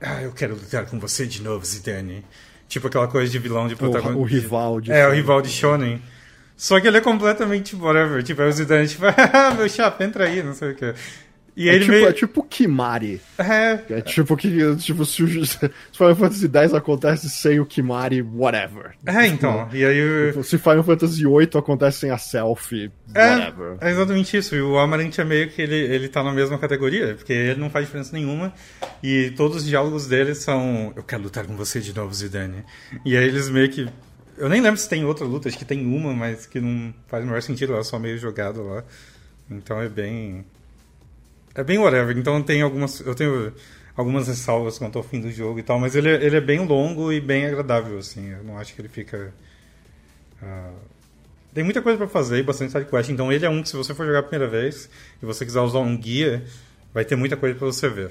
Ah, 0.00 0.22
eu 0.22 0.32
quero 0.32 0.54
lutar 0.54 0.86
com 0.86 0.98
você 0.98 1.26
de 1.26 1.42
novo, 1.42 1.64
Zidane. 1.64 2.24
Tipo 2.68 2.88
aquela 2.88 3.08
coisa 3.08 3.30
de 3.30 3.38
vilão 3.38 3.68
de 3.68 3.76
protagonista. 3.76 4.18
O, 4.18 4.22
o 4.22 4.24
rival 4.24 4.80
de 4.80 4.90
É, 4.92 4.96
Shonen. 5.02 5.10
o 5.12 5.14
rival 5.14 5.42
de 5.42 5.48
Shonen. 5.48 6.02
Só 6.56 6.78
que 6.80 6.86
ele 6.86 6.98
é 6.98 7.00
completamente 7.00 7.74
whatever. 7.74 8.22
Tipo, 8.22 8.42
é 8.42 8.46
o 8.46 8.52
Zidane, 8.52 8.86
tipo, 8.88 9.04
ah, 9.32 9.54
meu 9.56 9.68
chapa, 9.68 10.04
entra 10.04 10.24
aí, 10.24 10.42
não 10.42 10.54
sei 10.54 10.70
o 10.72 10.74
que. 10.74 10.94
E 11.56 11.68
é, 11.68 11.74
ele 11.74 11.84
tipo, 11.84 11.92
meio... 11.92 12.08
é 12.08 12.12
tipo 12.12 12.42
Kimari. 12.42 13.20
É, 13.38 13.80
É 13.88 14.00
tipo 14.00 14.36
que 14.36 14.76
tipo, 14.76 15.04
se 15.04 15.22
o 15.22 15.28
se 15.46 15.58
Final 15.92 16.16
Fantasy 16.16 16.48
X 16.48 16.74
acontece 16.74 17.30
sem 17.30 17.60
o 17.60 17.66
Kimari, 17.66 18.22
whatever. 18.22 18.94
é 19.06 19.26
então. 19.26 19.68
E 19.72 19.84
aí. 19.84 20.28
Tipo, 20.28 20.42
se 20.42 20.58
Final 20.58 20.82
Fantasy 20.82 21.24
VIII 21.24 21.50
acontece 21.54 22.00
sem 22.00 22.10
a 22.10 22.18
selfie, 22.18 22.90
whatever. 23.14 23.76
É, 23.80 23.88
é 23.88 23.90
exatamente 23.92 24.36
isso. 24.36 24.56
E 24.56 24.60
o 24.60 24.78
Amarant 24.78 25.16
é 25.16 25.24
meio 25.24 25.48
que 25.48 25.62
ele, 25.62 25.76
ele 25.76 26.08
tá 26.08 26.22
na 26.24 26.32
mesma 26.32 26.58
categoria, 26.58 27.14
porque 27.14 27.32
ele 27.32 27.60
não 27.60 27.70
faz 27.70 27.86
diferença 27.86 28.12
nenhuma. 28.12 28.52
E 29.02 29.32
todos 29.36 29.58
os 29.58 29.64
diálogos 29.64 30.06
dele 30.06 30.34
são: 30.34 30.92
Eu 30.96 31.04
quero 31.04 31.22
lutar 31.22 31.46
com 31.46 31.56
você 31.56 31.80
de 31.80 31.94
novo, 31.94 32.12
Zidane. 32.12 32.64
E 33.04 33.16
aí 33.16 33.24
eles 33.24 33.48
meio 33.48 33.68
que. 33.68 33.88
Eu 34.36 34.48
nem 34.48 34.60
lembro 34.60 34.80
se 34.80 34.88
tem 34.88 35.04
outra 35.04 35.24
luta, 35.24 35.48
acho 35.48 35.56
que 35.56 35.64
tem 35.64 35.86
uma, 35.86 36.12
mas 36.12 36.44
que 36.46 36.60
não 36.60 36.92
faz 37.06 37.22
o 37.22 37.26
menor 37.26 37.40
sentido, 37.40 37.72
ela 37.72 37.82
é 37.82 37.84
só 37.84 38.00
meio 38.00 38.18
jogada 38.18 38.60
lá. 38.60 38.82
Então 39.48 39.80
é 39.80 39.88
bem. 39.88 40.44
É 41.54 41.62
bem 41.64 41.78
whatever. 41.78 42.16
Então 42.16 42.42
tem 42.42 42.62
algumas. 42.62 43.00
Eu 43.00 43.14
tenho 43.14 43.52
algumas 43.96 44.26
ressalvas 44.26 44.76
quanto 44.78 44.98
ao 44.98 45.04
fim 45.04 45.20
do 45.20 45.30
jogo 45.30 45.58
e 45.58 45.62
tal, 45.62 45.78
mas 45.78 45.94
ele, 45.94 46.08
é- 46.10 46.24
ele 46.24 46.36
é 46.36 46.40
bem 46.40 46.66
longo 46.66 47.12
e 47.12 47.20
bem 47.20 47.46
agradável, 47.46 47.98
assim. 47.98 48.30
Eu 48.30 48.42
não 48.44 48.58
acho 48.58 48.74
que 48.74 48.80
ele 48.80 48.88
fica. 48.88 49.32
ah, 50.42 50.72
Tem 51.54 51.62
muita 51.62 51.80
coisa 51.80 51.96
pra 51.96 52.08
fazer 52.08 52.38
e 52.38 52.42
bastante 52.42 52.72
sidequest. 52.72 53.10
Então 53.10 53.32
ele 53.32 53.46
é 53.46 53.48
um 53.48 53.62
que 53.62 53.68
se 53.68 53.76
você 53.76 53.94
for 53.94 54.04
jogar 54.04 54.18
a 54.20 54.22
primeira 54.24 54.50
vez 54.50 54.88
e 55.22 55.26
você 55.26 55.44
quiser 55.44 55.60
usar 55.60 55.78
um 55.78 55.96
guia, 55.96 56.44
vai 56.92 57.04
ter 57.04 57.14
muita 57.14 57.36
coisa 57.36 57.54
pra 57.56 57.66
você 57.66 57.88
ver. 57.88 58.10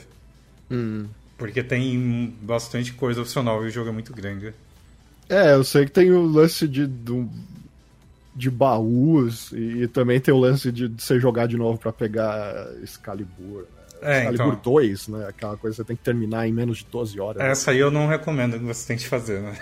Hum. 0.71 1.07
Porque 1.37 1.61
tem 1.61 2.33
bastante 2.41 2.93
coisa 2.93 3.19
opcional 3.21 3.61
e 3.65 3.67
o 3.67 3.69
jogo 3.69 3.89
é 3.89 3.91
muito 3.91 4.13
grande. 4.13 4.53
É, 5.27 5.53
eu 5.53 5.63
sei 5.65 5.83
que 5.85 5.91
tem 5.91 6.09
o 6.11 6.21
lance 6.25 6.65
de, 6.67 6.87
do- 6.87 7.29
de 8.35 8.49
baús 8.49 9.51
e, 9.53 9.87
também 9.87 10.19
tem 10.19 10.33
o 10.33 10.37
lance 10.39 10.71
de, 10.71 10.87
de 10.89 11.01
você 11.03 11.19
jogar 11.19 11.47
de 11.47 11.55
novo 11.57 11.77
pra 11.77 11.91
pegar 11.93 12.67
Excalibur. 12.81 13.61
né? 13.61 13.65
É, 14.01 14.17
Excalibur 14.19 14.47
então. 14.59 14.73
2, 14.73 15.07
né? 15.07 15.25
Aquela 15.29 15.55
coisa 15.55 15.75
que 15.75 15.81
você 15.81 15.87
tem 15.87 15.95
que 15.95 16.03
terminar 16.03 16.47
em 16.47 16.51
menos 16.51 16.79
de 16.79 16.87
12 16.91 17.19
horas. 17.19 17.41
né? 17.41 17.49
Essa 17.51 17.71
aí 17.71 17.79
eu 17.79 17.89
não 17.91 18.07
recomendo 18.07 18.57
que 18.59 18.65
você 18.65 18.87
tente 18.87 19.07
fazer, 19.07 19.41
né? 19.41 19.53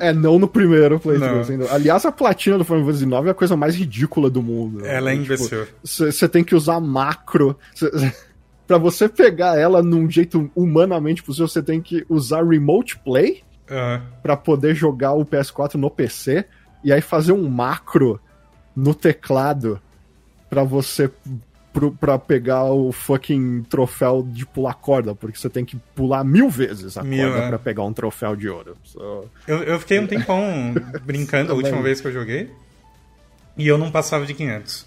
É, 0.00 0.12
não 0.12 0.38
no 0.38 0.48
primeiro 0.48 0.98
playthrough. 1.00 1.40
Assim, 1.40 1.58
Aliás, 1.70 2.06
a 2.06 2.12
platina 2.12 2.56
do 2.56 2.64
Final 2.64 2.84
Fantasy 2.84 3.04
IX 3.04 3.26
é 3.26 3.30
a 3.30 3.34
coisa 3.34 3.56
mais 3.56 3.74
ridícula 3.76 4.30
do 4.30 4.42
mundo. 4.42 4.80
né? 4.80 4.94
Ela 4.94 5.10
é 5.10 5.14
Tipo, 5.14 5.24
imbecil. 5.24 5.66
Você 5.82 6.28
tem 6.28 6.42
que 6.42 6.54
usar 6.54 6.80
macro. 6.80 7.58
Cê, 7.74 7.90
pra 8.66 8.78
você 8.78 9.08
pegar 9.08 9.58
ela 9.58 9.82
num 9.82 10.08
jeito 10.08 10.50
humanamente 10.56 11.22
possível, 11.22 11.48
você 11.48 11.62
tem 11.62 11.82
que 11.82 12.06
usar 12.08 12.42
Remote 12.42 12.98
Play 13.00 13.42
Ah, 13.68 14.00
pra 14.22 14.34
poder 14.36 14.74
jogar 14.74 15.12
o 15.12 15.26
PS4 15.26 15.74
no 15.74 15.90
PC 15.90 16.46
e 16.84 16.92
aí 16.92 17.00
fazer 17.00 17.32
um 17.32 17.48
macro 17.48 18.20
no 18.76 18.94
teclado 18.94 19.80
pra 20.50 20.62
você 20.62 21.10
pro, 21.72 21.90
pra 21.90 22.16
pegar 22.18 22.64
o 22.66 22.92
fucking 22.92 23.64
troféu 23.68 24.24
de 24.28 24.46
pular 24.46 24.74
corda, 24.74 25.14
porque 25.14 25.36
você 25.38 25.50
tem 25.50 25.64
que 25.64 25.76
pular 25.94 26.22
mil 26.22 26.48
vezes 26.48 26.96
a 26.96 27.02
Mil, 27.02 27.28
corda 27.28 27.44
é. 27.44 27.48
pra 27.48 27.58
pegar 27.58 27.82
um 27.82 27.92
troféu 27.92 28.36
de 28.36 28.48
ouro. 28.48 28.76
So, 28.84 29.24
eu, 29.48 29.62
eu 29.64 29.80
fiquei 29.80 29.98
um 29.98 30.06
tempão 30.08 30.44
brincando 31.02 31.50
a 31.52 31.54
última 31.56 31.82
vez 31.82 32.00
que 32.00 32.06
eu 32.06 32.12
joguei 32.12 32.50
e 33.56 33.66
eu 33.66 33.76
não 33.78 33.90
passava 33.90 34.24
de 34.26 34.34
500. 34.34 34.86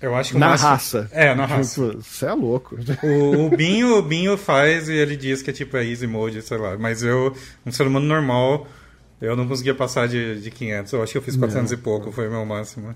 Eu 0.00 0.14
acho 0.14 0.32
que 0.32 0.38
na 0.38 0.48
máximo- 0.50 0.68
raça. 0.70 1.08
É, 1.12 1.34
na 1.34 1.46
raça. 1.46 1.86
Tipo, 1.88 2.02
Você 2.02 2.26
é 2.26 2.32
louco. 2.32 2.76
O, 3.02 3.46
o 3.46 3.50
Binho, 3.56 3.96
o 3.96 4.02
Binho 4.02 4.36
faz 4.36 4.86
e 4.88 4.92
ele 4.92 5.16
diz 5.16 5.40
que 5.40 5.48
é 5.48 5.52
tipo 5.52 5.76
é 5.78 5.84
easy 5.86 6.06
mode, 6.06 6.42
sei 6.42 6.58
lá. 6.58 6.76
Mas 6.76 7.02
eu, 7.02 7.34
um 7.64 7.72
ser 7.72 7.86
humano 7.86 8.04
normal, 8.06 8.66
eu 9.24 9.36
não 9.36 9.46
conseguia 9.48 9.74
passar 9.74 10.06
de, 10.08 10.40
de 10.40 10.50
500. 10.50 10.92
Eu 10.92 11.02
acho 11.02 11.12
que 11.12 11.18
eu 11.18 11.22
fiz 11.22 11.36
400 11.36 11.72
e 11.72 11.76
pouco, 11.76 12.12
foi 12.12 12.28
o 12.28 12.30
meu 12.30 12.44
máximo. 12.44 12.94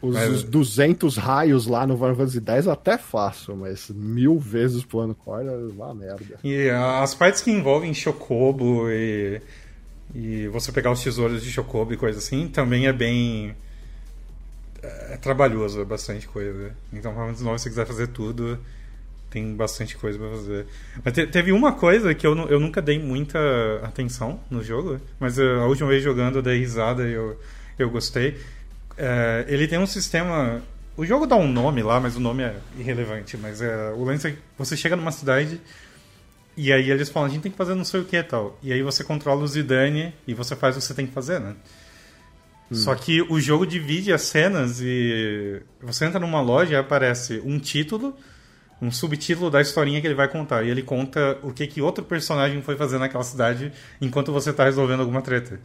Os, 0.00 0.14
Mas- 0.14 0.30
os 0.30 0.42
200 0.42 1.16
raios 1.16 1.66
lá 1.66 1.86
no 1.86 1.94
Final 1.96 2.16
Fantasy 2.16 2.42
X 2.44 2.66
eu 2.66 2.72
até 2.72 2.98
faço, 2.98 3.54
mas 3.54 3.88
mil 3.90 4.36
vezes 4.38 4.84
pulando 4.84 5.14
corda 5.14 5.52
é 5.52 5.56
uma 5.56 5.94
merda. 5.94 6.38
E 6.42 6.68
as 6.70 7.14
partes 7.14 7.40
que 7.40 7.52
envolvem 7.52 7.94
Chocobo 7.94 8.90
e, 8.90 9.40
e 10.12 10.48
você 10.48 10.72
pegar 10.72 10.90
os 10.90 11.00
tesouros 11.02 11.42
de 11.42 11.50
Chocobo 11.52 11.92
e 11.92 11.96
coisa 11.96 12.18
assim, 12.18 12.48
também 12.48 12.88
é 12.88 12.92
bem. 12.92 13.54
É 14.82 15.16
trabalhoso, 15.16 15.80
é 15.80 15.84
bastante 15.84 16.26
coisa. 16.26 16.72
Então, 16.92 17.14
Fantasy 17.14 17.44
IX, 17.44 17.60
se 17.60 17.62
você 17.62 17.68
quiser 17.68 17.86
fazer 17.86 18.08
tudo, 18.08 18.58
tem 19.32 19.54
bastante 19.54 19.96
coisa 19.96 20.18
pra 20.18 20.28
fazer. 20.30 20.66
Mas 21.04 21.14
te- 21.14 21.26
teve 21.26 21.50
uma 21.52 21.72
coisa 21.72 22.14
que 22.14 22.26
eu, 22.26 22.36
eu 22.48 22.60
nunca 22.60 22.82
dei 22.82 22.98
muita 22.98 23.38
atenção 23.82 24.38
no 24.50 24.62
jogo, 24.62 25.00
mas 25.18 25.38
a 25.38 25.66
última 25.66 25.88
vez 25.88 26.02
jogando 26.02 26.36
eu 26.36 26.42
dei 26.42 26.58
risada 26.58 27.08
e 27.08 27.12
eu, 27.12 27.38
eu 27.78 27.88
gostei. 27.90 28.36
É, 28.96 29.44
ele 29.48 29.66
tem 29.66 29.78
um 29.78 29.86
sistema. 29.86 30.62
O 30.96 31.06
jogo 31.06 31.26
dá 31.26 31.36
um 31.36 31.50
nome 31.50 31.82
lá, 31.82 31.98
mas 31.98 32.16
o 32.16 32.20
nome 32.20 32.42
é 32.42 32.54
irrelevante. 32.78 33.36
Mas 33.36 33.62
é, 33.62 33.90
o 33.96 34.04
lance 34.04 34.28
é 34.28 34.30
que 34.32 34.38
você 34.58 34.76
chega 34.76 34.94
numa 34.94 35.10
cidade 35.12 35.58
e 36.54 36.70
aí 36.70 36.90
eles 36.90 37.08
falam, 37.08 37.28
a 37.28 37.32
gente 37.32 37.42
tem 37.42 37.50
que 37.50 37.56
fazer 37.56 37.74
não 37.74 37.84
sei 37.84 38.00
o 38.00 38.04
que 38.04 38.16
e 38.16 38.22
tal. 38.22 38.58
E 38.62 38.72
aí 38.72 38.82
você 38.82 39.02
controla 39.02 39.42
o 39.42 39.46
Zidane 39.48 40.12
e 40.26 40.34
você 40.34 40.54
faz 40.54 40.76
o 40.76 40.80
que 40.80 40.84
você 40.84 40.92
tem 40.94 41.06
que 41.06 41.12
fazer, 41.12 41.40
né? 41.40 41.54
Só 42.70 42.94
que 42.94 43.20
o 43.22 43.38
jogo 43.38 43.66
divide 43.66 44.12
as 44.14 44.22
cenas 44.22 44.80
e 44.80 45.60
você 45.82 46.06
entra 46.06 46.18
numa 46.18 46.40
loja 46.40 46.72
e 46.72 46.76
aparece 46.76 47.40
um 47.44 47.58
título, 47.58 48.16
um 48.82 48.90
subtítulo 48.90 49.48
da 49.48 49.60
historinha 49.60 50.00
que 50.00 50.06
ele 50.08 50.14
vai 50.14 50.26
contar. 50.26 50.64
E 50.64 50.70
ele 50.70 50.82
conta 50.82 51.38
o 51.40 51.52
que, 51.52 51.68
que 51.68 51.80
outro 51.80 52.04
personagem 52.04 52.60
foi 52.62 52.74
fazer 52.76 52.98
naquela 52.98 53.22
cidade 53.22 53.72
enquanto 54.00 54.32
você 54.32 54.50
está 54.50 54.64
resolvendo 54.64 55.00
alguma 55.00 55.22
treta. 55.22 55.60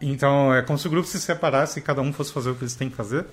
Então 0.00 0.52
é 0.54 0.62
como 0.62 0.78
se 0.78 0.86
o 0.86 0.90
grupo 0.90 1.06
se 1.06 1.20
separasse 1.20 1.78
e 1.78 1.82
cada 1.82 2.00
um 2.00 2.14
fosse 2.14 2.32
fazer 2.32 2.48
o 2.48 2.54
que 2.54 2.62
eles 2.62 2.74
têm 2.74 2.88
que 2.88 2.96
fazer. 2.96 3.26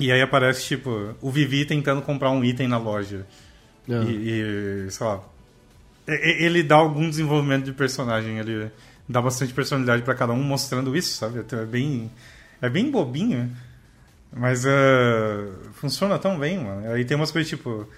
E 0.00 0.10
aí 0.10 0.22
aparece, 0.22 0.64
tipo, 0.64 1.14
o 1.20 1.30
Vivi 1.30 1.66
tentando 1.66 2.00
comprar 2.00 2.30
um 2.30 2.42
item 2.42 2.68
na 2.68 2.78
loja. 2.78 3.26
Ah. 3.88 4.02
E, 4.06 4.86
e, 4.86 4.90
sei 4.90 5.06
lá. 5.06 5.20
Ele 6.06 6.62
dá 6.62 6.76
algum 6.76 7.08
desenvolvimento 7.08 7.66
de 7.66 7.72
personagem, 7.72 8.38
ele 8.38 8.70
dá 9.06 9.20
bastante 9.20 9.52
personalidade 9.52 10.02
pra 10.02 10.14
cada 10.14 10.32
um 10.32 10.42
mostrando 10.42 10.96
isso, 10.96 11.18
sabe? 11.18 11.40
Então 11.40 11.58
é 11.58 11.66
bem. 11.66 12.10
É 12.62 12.68
bem 12.70 12.90
bobinho. 12.90 13.54
Mas 14.32 14.64
eh, 14.64 15.48
funciona 15.72 16.18
tão 16.18 16.38
bem, 16.38 16.58
mano. 16.58 16.92
Aí 16.92 17.04
tem 17.04 17.16
umas 17.16 17.30
coisas 17.30 17.48
tipo. 17.48 17.88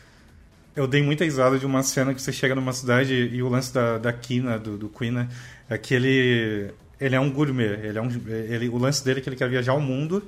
Eu 0.75 0.87
dei 0.87 1.03
muita 1.03 1.25
risada 1.25 1.59
de 1.59 1.67
uma 1.67 1.83
cena 1.83 2.15
que 2.15 2.23
você 2.23 2.33
chega 2.33 2.55
numa 2.55 2.73
cidade 2.73 3.13
e 3.13 3.43
o 3.43 3.49
lance 3.49 3.75
da, 3.75 3.99
da 3.99 4.13
Kina, 4.13 4.59
do, 4.59 4.79
do 4.79 4.89
Queen, 4.89 5.29
é 5.69 5.79
que 5.79 5.95
ele. 5.95 6.73
Ele 7.01 7.15
é 7.15 7.21
um 7.21 7.31
gourmet. 7.31 7.81
Ele 7.83 7.99
é 7.99 8.03
um, 8.03 8.11
ele, 8.29 8.69
o 8.69 8.79
lance 8.79 9.05
dele 9.05 9.21
é 9.21 9.23
que 9.23 9.29
ele 9.29 9.37
quer 9.37 9.49
viajar 9.49 9.73
ao 9.73 9.81
mundo 9.81 10.23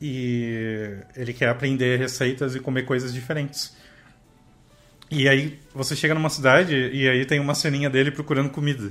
e 0.00 0.96
ele 1.16 1.32
quer 1.32 1.48
aprender 1.48 1.98
receitas 1.98 2.54
e 2.54 2.60
comer 2.60 2.84
coisas 2.84 3.12
diferentes. 3.12 3.74
E 5.10 5.28
aí 5.28 5.58
você 5.74 5.94
chega 5.94 6.14
numa 6.14 6.30
cidade 6.30 6.74
e 6.74 7.08
aí 7.08 7.24
tem 7.24 7.38
uma 7.38 7.54
ceninha 7.54 7.88
dele 7.88 8.10
procurando 8.10 8.50
comida. 8.50 8.90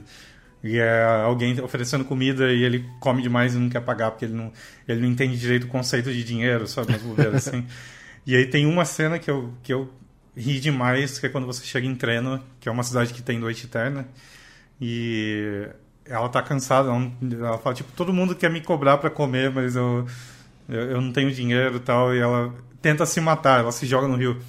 E 0.63 0.79
é 0.79 1.03
alguém 1.25 1.59
oferecendo 1.59 2.05
comida 2.05 2.51
e 2.53 2.63
ele 2.63 2.89
come 2.99 3.21
demais 3.21 3.53
e 3.53 3.57
não 3.57 3.69
quer 3.69 3.81
pagar 3.81 4.11
porque 4.11 4.25
ele 4.25 4.33
não, 4.33 4.51
ele 4.87 5.01
não 5.01 5.09
entende 5.09 5.37
direito 5.37 5.65
o 5.65 5.67
conceito 5.67 6.11
de 6.11 6.23
dinheiro, 6.23 6.65
sabe? 6.67 6.89
Umas 6.89 7.01
bobeiras 7.01 7.47
assim. 7.47 7.65
E 8.25 8.37
aí 8.37 8.45
tem 8.45 8.65
uma 8.65 8.85
cena 8.85 9.19
que 9.19 9.29
eu, 9.29 9.53
que 9.61 9.73
eu 9.73 9.91
ri 10.33 10.57
demais, 10.59 11.19
que 11.19 11.25
é 11.25 11.29
quando 11.29 11.45
você 11.45 11.65
chega 11.65 11.85
em 11.85 11.93
Treno, 11.93 12.41
que 12.59 12.69
é 12.69 12.71
uma 12.71 12.83
cidade 12.83 13.13
que 13.13 13.21
tem 13.21 13.37
noite 13.37 13.65
eterna. 13.65 14.07
E 14.79 15.67
ela 16.05 16.29
tá 16.29 16.41
cansada, 16.41 16.89
ela, 16.89 17.11
ela 17.47 17.57
fala, 17.57 17.75
tipo, 17.75 17.91
todo 17.91 18.13
mundo 18.13 18.35
quer 18.35 18.49
me 18.49 18.61
cobrar 18.61 18.97
pra 18.97 19.09
comer, 19.09 19.51
mas 19.51 19.75
eu, 19.75 20.07
eu, 20.69 20.91
eu 20.91 21.01
não 21.01 21.11
tenho 21.11 21.31
dinheiro 21.31 21.75
e 21.75 21.79
tal. 21.79 22.15
E 22.15 22.19
ela 22.19 22.53
tenta 22.81 23.05
se 23.05 23.19
matar, 23.21 23.59
ela 23.59 23.71
se 23.71 23.85
joga 23.85 24.07
no 24.07 24.15
rio. 24.15 24.39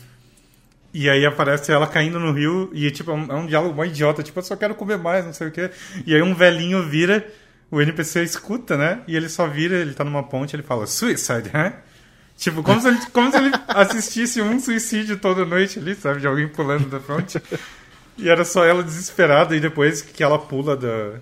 E 0.95 1.11
aí 1.11 1.27
aparece 1.27 1.73
ela 1.73 1.89
caindo 1.89 2.21
no 2.21 2.31
rio 2.31 2.71
e, 2.73 2.89
tipo, 2.89 3.11
é 3.11 3.15
um, 3.15 3.33
é 3.33 3.35
um 3.35 3.47
diálogo 3.47 3.75
mó 3.75 3.85
idiota. 3.85 4.23
Tipo, 4.23 4.39
eu 4.39 4.45
só 4.45 4.55
quero 4.55 4.77
comer 4.77 4.97
mais, 4.97 5.25
não 5.25 5.33
sei 5.33 5.49
o 5.49 5.51
quê. 5.51 5.69
E 6.07 6.15
aí 6.15 6.23
um 6.23 6.37
velhinho 6.37 6.85
vira, 6.85 7.27
o 7.69 7.83
NPC 7.83 8.23
escuta, 8.23 8.77
né? 8.77 9.01
E 9.09 9.17
ele 9.17 9.29
só 9.29 9.49
vira, 9.49 9.75
ele 9.75 9.93
tá 9.93 10.05
numa 10.05 10.23
ponte, 10.23 10.55
ele 10.55 10.63
fala, 10.63 10.87
suicide, 10.87 11.49
huh? 11.49 11.73
Tipo, 12.37 12.63
como 12.63 12.81
se, 12.81 12.87
ele, 12.87 12.99
como 13.13 13.29
se 13.29 13.37
ele 13.39 13.51
assistisse 13.67 14.41
um 14.41 14.61
suicídio 14.61 15.19
toda 15.19 15.45
noite 15.45 15.81
ali, 15.81 15.97
sabe? 15.97 16.21
De 16.21 16.29
alguém 16.29 16.47
pulando 16.47 16.89
da 16.89 17.01
ponte. 17.01 17.43
E 18.17 18.29
era 18.29 18.45
só 18.45 18.65
ela 18.65 18.81
desesperada, 18.81 19.57
e 19.57 19.61
depois 19.61 20.01
que 20.01 20.23
ela 20.23 20.39
pula 20.39 20.77
da, 20.77 21.19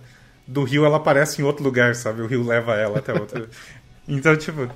do 0.47 0.65
rio, 0.65 0.85
ela 0.85 0.99
aparece 0.99 1.41
em 1.41 1.45
outro 1.47 1.65
lugar, 1.65 1.95
sabe? 1.95 2.21
O 2.21 2.27
rio 2.27 2.47
leva 2.47 2.75
ela 2.75 2.99
até 2.99 3.15
outro. 3.15 3.49
Então, 4.09 4.37
tipo, 4.37 4.69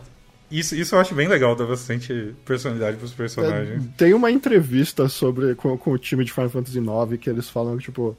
isso, 0.51 0.75
isso 0.77 0.95
eu 0.95 1.01
acho 1.01 1.15
bem 1.15 1.29
legal, 1.29 1.55
dá 1.57 1.65
bastante 1.65 2.35
personalidade 2.45 2.97
pros 2.97 3.13
personagens. 3.13 3.85
É, 3.85 3.89
tem 3.97 4.15
uma 4.15 4.31
entrevista 4.31 5.09
sobre 5.09 5.55
com, 5.55 5.77
com 5.77 5.91
o 5.93 5.99
time 5.99 6.25
de 6.25 6.33
Final 6.33 6.51
Fantasy 6.51 6.79
IX 6.79 7.19
que 7.21 7.29
eles 7.31 7.49
falam 7.49 7.77
que, 7.77 7.85
tipo, 7.85 8.17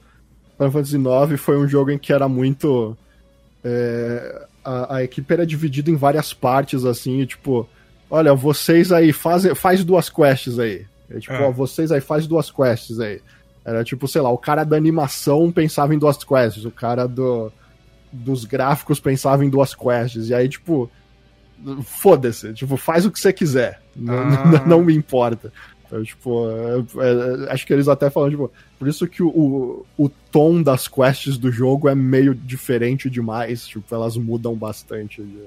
Final 0.58 0.72
Fantasy 0.72 0.98
IX 0.98 1.40
foi 1.42 1.58
um 1.58 1.68
jogo 1.68 1.92
em 1.92 1.98
que 1.98 2.12
era 2.12 2.28
muito. 2.28 2.98
é, 3.64 4.46
a, 4.64 4.96
a 4.98 5.04
equipe 5.04 5.34
era 5.34 5.46
dividida 5.46 5.90
em 5.90 5.96
várias 5.96 6.34
partes, 6.34 6.84
assim, 6.86 7.22
e, 7.22 7.26
tipo, 7.26 7.68
olha, 8.10 8.34
vocês 8.34 8.92
aí 8.92 9.14
fazem, 9.14 9.56
faz 9.56 9.84
duas 9.84 10.10
quests 10.10 10.60
aí. 10.60 10.86
É, 11.10 11.20
tipo, 11.20 11.34
Ah. 11.34 11.48
ó, 11.48 11.52
vocês 11.52 11.92
aí 11.92 12.02
faz 12.02 12.28
duas 12.28 12.52
quests 12.52 13.00
aí. 13.00 13.22
Era 13.64 13.84
tipo, 13.84 14.08
sei 14.08 14.22
lá, 14.22 14.30
o 14.30 14.38
cara 14.38 14.64
da 14.64 14.76
animação 14.78 15.52
pensava 15.52 15.94
em 15.94 15.98
duas 16.00 16.18
quests, 16.24 16.64
o 16.66 16.72
cara 16.72 17.06
do, 17.08 17.52
dos 18.12 18.44
gráficos 18.46 19.00
pensava 19.00 19.44
em 19.46 19.50
duas 19.50 19.74
quests. 19.76 20.30
E 20.30 20.34
aí, 20.34 20.48
tipo, 20.50 20.90
foda-se, 21.84 22.54
tipo, 22.54 22.78
faz 22.78 23.06
o 23.06 23.12
que 23.12 23.20
você 23.20 23.34
quiser. 23.34 23.82
Não, 23.96 24.14
Ah. 24.14 24.64
não 24.66 24.82
me 24.84 24.96
importa. 24.96 25.52
Então, 25.86 26.04
tipo, 26.04 26.48
é- 27.00 27.46
é- 27.48 27.52
acho 27.54 27.66
que 27.66 27.72
eles 27.74 27.88
até 27.88 28.10
falam, 28.10 28.30
tipo, 28.30 28.52
por 28.78 28.88
isso 28.88 29.08
que 29.08 29.24
o, 29.24 29.30
o, 29.30 29.86
o 29.98 30.10
tom 30.10 30.62
das 30.62 30.88
quests 30.88 31.38
do 31.38 31.50
jogo 31.52 31.88
é 31.88 31.96
meio 31.96 32.36
diferente 32.36 33.10
demais. 33.10 33.66
Tipo, 33.66 33.96
elas 33.96 34.18
mudam 34.18 34.54
bastante. 34.54 35.22
de- 35.24 35.44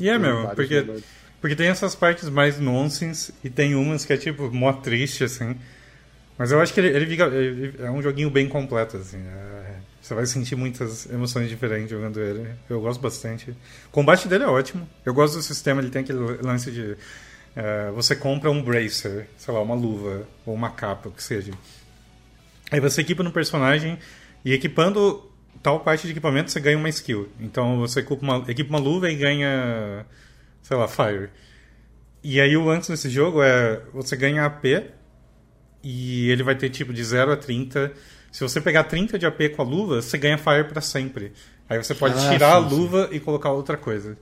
E 0.00 0.08
é 0.08 0.18
mesmo, 0.18 0.48
porque, 0.54 0.80
momentos. 0.80 1.04
porque 1.40 1.54
tem 1.54 1.68
essas 1.68 1.94
partes 1.94 2.28
mais 2.30 2.58
nonsense 2.58 3.32
e 3.44 3.50
tem 3.50 3.74
umas 3.74 4.04
que 4.06 4.12
é 4.12 4.16
tipo 4.16 4.50
mó 4.50 4.72
triste, 4.72 5.24
assim. 5.24 5.54
Mas 6.38 6.50
eu 6.52 6.60
acho 6.60 6.72
que 6.74 6.80
ele, 6.80 6.88
ele 6.88 7.06
fica- 7.06 7.26
ele- 7.26 7.74
é 7.78 7.90
um 7.90 8.02
joguinho 8.02 8.30
bem 8.30 8.48
completo, 8.48 8.96
assim. 8.96 9.18
é- 9.18 9.65
você 10.06 10.14
vai 10.14 10.24
sentir 10.24 10.54
muitas 10.54 11.10
emoções 11.10 11.48
diferentes 11.48 11.90
jogando 11.90 12.20
ele. 12.20 12.48
Eu 12.70 12.80
gosto 12.80 13.00
bastante. 13.00 13.50
O 13.50 13.90
combate 13.90 14.28
dele 14.28 14.44
é 14.44 14.46
ótimo. 14.46 14.88
Eu 15.04 15.12
gosto 15.12 15.34
do 15.34 15.42
sistema, 15.42 15.80
ele 15.80 15.90
tem 15.90 16.02
aquele 16.02 16.20
lance 16.42 16.70
de. 16.70 16.96
é, 17.56 17.90
você 17.90 18.14
compra 18.14 18.48
um 18.48 18.62
bracer, 18.62 19.28
sei 19.36 19.52
lá, 19.52 19.60
uma 19.60 19.74
luva 19.74 20.24
ou 20.46 20.54
uma 20.54 20.70
capa, 20.70 21.08
o 21.08 21.12
que 21.12 21.20
seja. 21.20 21.52
Aí 22.70 22.78
você 22.78 23.00
equipa 23.00 23.24
no 23.24 23.32
personagem 23.32 23.98
e 24.44 24.52
equipando 24.52 25.28
tal 25.60 25.80
parte 25.80 26.06
de 26.06 26.12
equipamento 26.12 26.52
você 26.52 26.60
ganha 26.60 26.78
uma 26.78 26.88
skill. 26.88 27.28
Então 27.40 27.80
você 27.80 27.98
equipa 27.98 28.22
uma, 28.22 28.44
equipa 28.48 28.70
uma 28.70 28.78
luva 28.78 29.10
e 29.10 29.16
ganha, 29.16 30.06
sei 30.62 30.76
lá, 30.76 30.86
fire. 30.86 31.30
E 32.22 32.40
aí 32.40 32.56
o 32.56 32.64
lance 32.64 32.92
desse 32.92 33.10
jogo 33.10 33.42
é 33.42 33.82
você 33.92 34.16
ganha 34.16 34.46
AP 34.46 34.66
e 35.82 36.30
ele 36.30 36.44
vai 36.44 36.54
ter 36.54 36.70
tipo 36.70 36.92
de 36.92 37.02
0 37.02 37.32
a 37.32 37.36
30. 37.36 37.92
Se 38.36 38.42
você 38.42 38.60
pegar 38.60 38.84
30 38.84 39.18
de 39.18 39.24
AP 39.24 39.48
com 39.56 39.62
a 39.62 39.64
luva, 39.64 40.02
você 40.02 40.18
ganha 40.18 40.36
fire 40.36 40.64
pra 40.64 40.82
sempre. 40.82 41.32
Aí 41.70 41.82
você 41.82 41.94
pode 41.94 42.14
Ah, 42.18 42.30
tirar 42.32 42.60
sim, 42.60 42.66
a 42.66 42.68
sim. 42.68 42.74
luva 42.76 43.08
e 43.10 43.18
colocar 43.18 43.50
outra 43.50 43.78
coisa. 43.78 44.14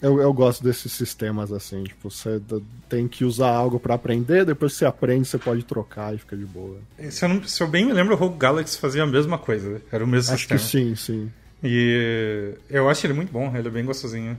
Eu, 0.00 0.20
eu 0.20 0.32
gosto 0.32 0.62
desses 0.62 0.92
sistemas 0.92 1.50
assim, 1.50 1.82
tipo, 1.82 2.08
você 2.08 2.40
tem 2.88 3.08
que 3.08 3.24
usar 3.24 3.50
algo 3.50 3.80
pra 3.80 3.94
aprender, 3.96 4.44
depois 4.44 4.74
você 4.74 4.84
aprende, 4.84 5.26
você 5.26 5.38
pode 5.38 5.64
trocar 5.64 6.14
e 6.14 6.18
fica 6.18 6.36
de 6.36 6.44
boa. 6.44 6.78
Se 7.10 7.24
eu, 7.24 7.28
não- 7.30 7.42
se 7.42 7.60
eu 7.60 7.66
bem 7.66 7.84
me 7.84 7.92
lembro, 7.92 8.14
o 8.14 8.16
Rogue 8.16 8.38
Galaxy 8.38 8.78
fazia 8.78 9.02
a 9.02 9.06
mesma 9.08 9.36
coisa. 9.38 9.82
Era 9.90 10.04
o 10.04 10.06
mesmo 10.06 10.32
Acho 10.34 10.42
sistema. 10.48 10.60
que 10.60 10.66
sim, 10.66 10.94
sim. 10.94 11.32
E 11.64 12.54
eu 12.70 12.88
acho 12.88 13.04
ele 13.04 13.12
muito 13.14 13.32
bom, 13.32 13.52
ele 13.56 13.66
é 13.66 13.70
bem 13.72 13.84
gostosinho. 13.84 14.38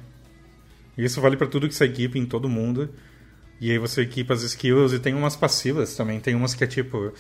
E 0.98 1.04
isso 1.04 1.20
vale 1.20 1.36
pra 1.36 1.46
tudo 1.48 1.68
que 1.68 1.76
você 1.76 1.84
equipa 1.84 2.18
em 2.18 2.26
todo 2.26 2.48
mundo. 2.48 2.90
E 3.60 3.70
aí 3.70 3.78
você 3.78 4.02
equipa 4.02 4.34
as 4.34 4.44
skills 4.44 4.94
e 4.94 5.00
tem 5.00 5.14
umas 5.14 5.36
passivas 5.36 5.94
também. 5.94 6.22
Tem 6.22 6.36
umas 6.36 6.56
que 6.56 6.64
é 6.64 6.68
tipo. 6.68 7.12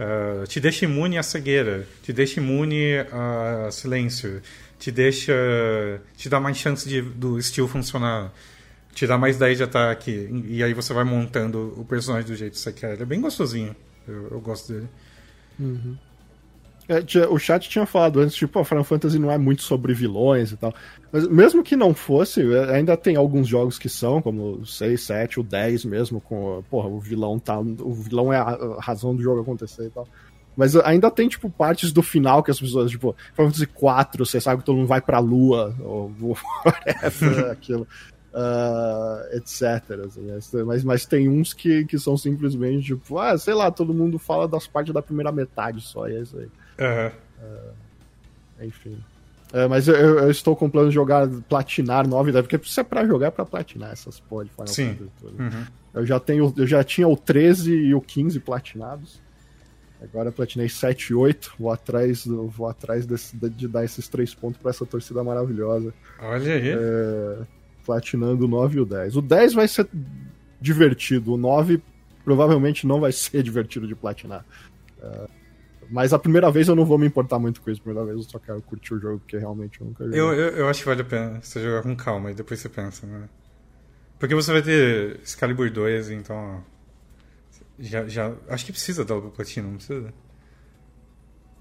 Ah, 0.00 0.44
te 0.46 0.58
deixa 0.58 0.86
imune 0.86 1.18
à 1.18 1.22
cegueira, 1.22 1.86
te 2.02 2.12
deixa 2.12 2.40
imune 2.40 2.96
a 3.12 3.68
silêncio, 3.70 4.40
te 4.78 4.90
deixa. 4.90 5.32
te 6.16 6.28
dá 6.28 6.40
mais 6.40 6.56
chance 6.56 6.88
de, 6.88 7.02
do 7.02 7.38
estilo 7.38 7.68
funcionar, 7.68 8.32
te 8.94 9.06
dá 9.06 9.18
mais 9.18 9.36
10 9.36 9.58
de 9.58 9.64
ataque. 9.64 10.28
E 10.48 10.64
aí 10.64 10.72
você 10.72 10.92
vai 10.94 11.04
montando 11.04 11.74
o 11.76 11.84
personagem 11.84 12.26
do 12.28 12.34
jeito 12.34 12.52
que 12.54 12.58
você 12.58 12.72
quer. 12.72 12.94
Ele 12.94 13.02
é 13.02 13.06
bem 13.06 13.20
gostosinho. 13.20 13.76
Eu, 14.08 14.28
eu 14.30 14.40
gosto 14.40 14.72
dele. 14.72 14.88
Tinha- 15.58 16.09
o 17.30 17.38
chat 17.38 17.68
tinha 17.68 17.86
falado 17.86 18.20
antes, 18.20 18.34
tipo, 18.34 18.58
o 18.60 18.64
Final 18.64 18.84
Fantasy 18.84 19.18
não 19.18 19.30
é 19.30 19.38
muito 19.38 19.62
sobre 19.62 19.94
vilões 19.94 20.52
e 20.52 20.56
tal. 20.56 20.74
Mas 21.12 21.26
mesmo 21.28 21.62
que 21.62 21.76
não 21.76 21.94
fosse, 21.94 22.40
é, 22.54 22.74
ainda 22.76 22.96
tem 22.96 23.16
alguns 23.16 23.46
jogos 23.48 23.78
que 23.78 23.88
são, 23.88 24.20
como 24.22 24.58
o 24.60 24.66
6, 24.66 25.00
7, 25.00 25.40
o 25.40 25.42
10 25.42 25.84
mesmo, 25.84 26.20
com. 26.20 26.62
Porra, 26.70 26.88
o 26.88 26.98
vilão 27.00 27.38
tá. 27.38 27.58
O 27.58 27.92
vilão 27.94 28.32
é 28.32 28.36
a 28.38 28.42
a 28.50 28.80
razão 28.80 29.14
do 29.14 29.22
jogo 29.22 29.40
acontecer 29.40 29.86
e 29.86 29.90
tal. 29.90 30.06
Mas 30.56 30.74
ainda 30.76 31.10
tem, 31.10 31.28
tipo, 31.28 31.48
partes 31.48 31.92
do 31.92 32.02
final 32.02 32.42
que 32.42 32.50
as 32.50 32.58
pessoas, 32.60 32.90
tipo, 32.90 33.14
Final 33.34 33.50
Fantasy 33.50 33.66
4, 33.66 34.26
você 34.26 34.40
sabe 34.40 34.60
que 34.60 34.66
todo 34.66 34.76
mundo 34.76 34.88
vai 34.88 35.00
pra 35.00 35.18
lua, 35.20 35.74
ou 35.80 36.12
ou 36.20 36.36
whatever, 36.66 37.50
aquilo. 37.52 37.86
ah, 38.34 39.26
etc. 39.32 39.60
assim, 40.06 40.26
mas- 40.30 40.52
mas, 40.64 40.84
mas 40.84 41.06
tem 41.06 41.28
uns 41.28 41.52
que, 41.52 41.84
que 41.84 41.98
são 41.98 42.16
simplesmente, 42.16 42.86
tipo, 42.86 43.18
ah, 43.18 43.36
sei 43.38 43.54
lá, 43.54 43.70
todo 43.70 43.94
mundo 43.94 44.18
fala 44.18 44.46
das 44.48 44.66
partes 44.66 44.92
da 44.94 45.02
primeira 45.02 45.32
metade 45.32 45.80
só, 45.80 46.08
e 46.08 46.16
é 46.16 46.20
isso 46.20 46.36
aí. 46.38 46.48
Aham. 46.80 47.12
Enfim. 48.62 48.98
É, 49.52 49.66
mas 49.66 49.88
eu, 49.88 49.94
eu- 49.96 50.30
estou 50.30 50.54
com 50.54 50.70
plano 50.70 50.88
de 50.90 50.94
jogar, 50.94 51.26
platinar 51.48 52.06
9 52.06 52.30
porque 52.42 52.60
se 52.64 52.78
é 52.80 52.84
pra 52.84 53.04
jogar, 53.06 53.28
é 53.28 53.30
pra 53.30 53.44
platinar 53.44 53.90
essas 53.90 54.20
porra 54.20 54.44
de 54.44 54.50
Final 54.50 54.66
Sim. 54.68 54.96
Uhum. 55.22 55.64
Eu 55.92 56.06
já 56.06 56.20
tenho, 56.20 56.54
eu 56.56 56.66
já 56.66 56.84
tinha 56.84 57.08
o 57.08 57.16
13 57.16 57.74
e 57.74 57.94
o 57.94 58.00
15 58.00 58.38
platinados. 58.38 59.20
Agora 60.00 60.28
eu 60.28 60.32
platinei 60.32 60.68
7 60.68 61.08
e 61.08 61.14
8. 61.14 61.54
Vou 61.58 61.70
atrás, 61.72 62.24
vou 62.26 62.68
atrás 62.68 63.04
desse- 63.06 63.36
de, 63.36 63.66
dar 63.66 63.84
esses 63.84 64.06
três 64.08 64.32
pontos 64.34 64.60
pra 64.60 64.70
essa 64.70 64.86
torcida 64.86 65.22
maravilhosa. 65.24 65.92
Olha 66.20 66.54
aí. 66.54 66.70
É, 66.70 67.38
platinando 67.84 68.44
o 68.44 68.48
9 68.48 68.78
e 68.78 68.80
o 68.80 68.86
10. 68.86 69.16
O 69.16 69.20
10 69.22 69.52
vai 69.54 69.66
ser 69.66 69.88
divertido, 70.60 71.32
o 71.34 71.36
9 71.36 71.82
provavelmente 72.24 72.86
não 72.86 73.00
vai 73.00 73.10
ser 73.12 73.42
divertido 73.42 73.86
de 73.88 73.94
platinar. 73.96 74.44
É, 75.02 75.26
mas 75.90 76.12
a 76.12 76.18
primeira 76.18 76.50
vez 76.50 76.68
eu 76.68 76.76
não 76.76 76.84
vou 76.84 76.96
me 76.98 77.06
importar 77.06 77.38
muito 77.38 77.60
com 77.60 77.70
isso. 77.70 77.80
A 77.80 77.84
primeira 77.84 78.06
vez 78.06 78.24
eu 78.24 78.30
só 78.30 78.38
quero 78.38 78.60
curtir 78.62 78.94
o 78.94 79.00
jogo, 79.00 79.18
porque 79.20 79.36
realmente 79.38 79.80
eu 79.80 79.86
nunca 79.86 80.04
joguei. 80.04 80.20
Eu, 80.20 80.32
eu, 80.32 80.48
eu 80.58 80.68
acho 80.68 80.80
que 80.80 80.86
vale 80.86 81.02
a 81.02 81.04
pena 81.04 81.40
você 81.42 81.62
jogar 81.62 81.82
com 81.82 81.94
calma 81.96 82.30
e 82.30 82.34
depois 82.34 82.60
você 82.60 82.68
pensa, 82.68 83.06
né? 83.06 83.28
Porque 84.18 84.34
você 84.34 84.52
vai 84.52 84.62
ter 84.62 85.18
Excalibur 85.22 85.70
2, 85.70 86.10
então. 86.10 86.62
Já, 87.78 88.06
já, 88.06 88.32
acho 88.48 88.66
que 88.66 88.72
precisa 88.72 89.04
da 89.04 89.14
Double 89.14 89.30
Platinum, 89.30 89.68
não 89.70 89.76
precisa? 89.76 90.12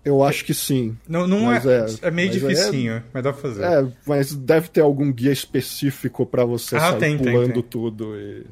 Eu 0.03 0.23
acho 0.23 0.45
que 0.45 0.53
sim. 0.53 0.97
Não, 1.07 1.27
não 1.27 1.51
é, 1.51 1.57
é- 1.57 2.07
é. 2.07 2.11
meio 2.11 2.29
é- 2.29 2.31
dificinho, 2.31 3.03
mas 3.13 3.23
dá 3.23 3.33
pra 3.33 3.41
fazer. 3.41 3.63
É, 3.63 3.87
mas 4.05 4.33
deve 4.33 4.69
ter 4.69 4.81
algum 4.81 5.11
guia 5.11 5.31
específico 5.31 6.25
pra 6.25 6.45
você 6.45 6.77
Ah, 6.77 6.91
sair 6.91 6.99
tem, 6.99 7.17
tem, 7.17 7.33
pulando 7.33 7.53
tem. 7.53 7.63
tudo. 7.63 8.15
E... 8.17 8.45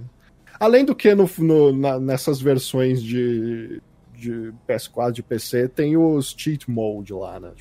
Além 0.60 0.84
do 0.86 0.96
que 0.96 1.14
no, 1.16 1.30
no- 1.40 1.72
na- 1.76 2.00
nessas 2.00 2.42
versões 2.42 3.02
de, 3.02 3.82
de 4.18 4.54
PS4, 4.68 5.12
de 5.12 5.24
PC, 5.24 5.68
tem 5.70 5.96
os 5.96 6.36
cheat 6.38 6.70
mode 6.70 7.14
lá, 7.14 7.40
né? 7.40 7.52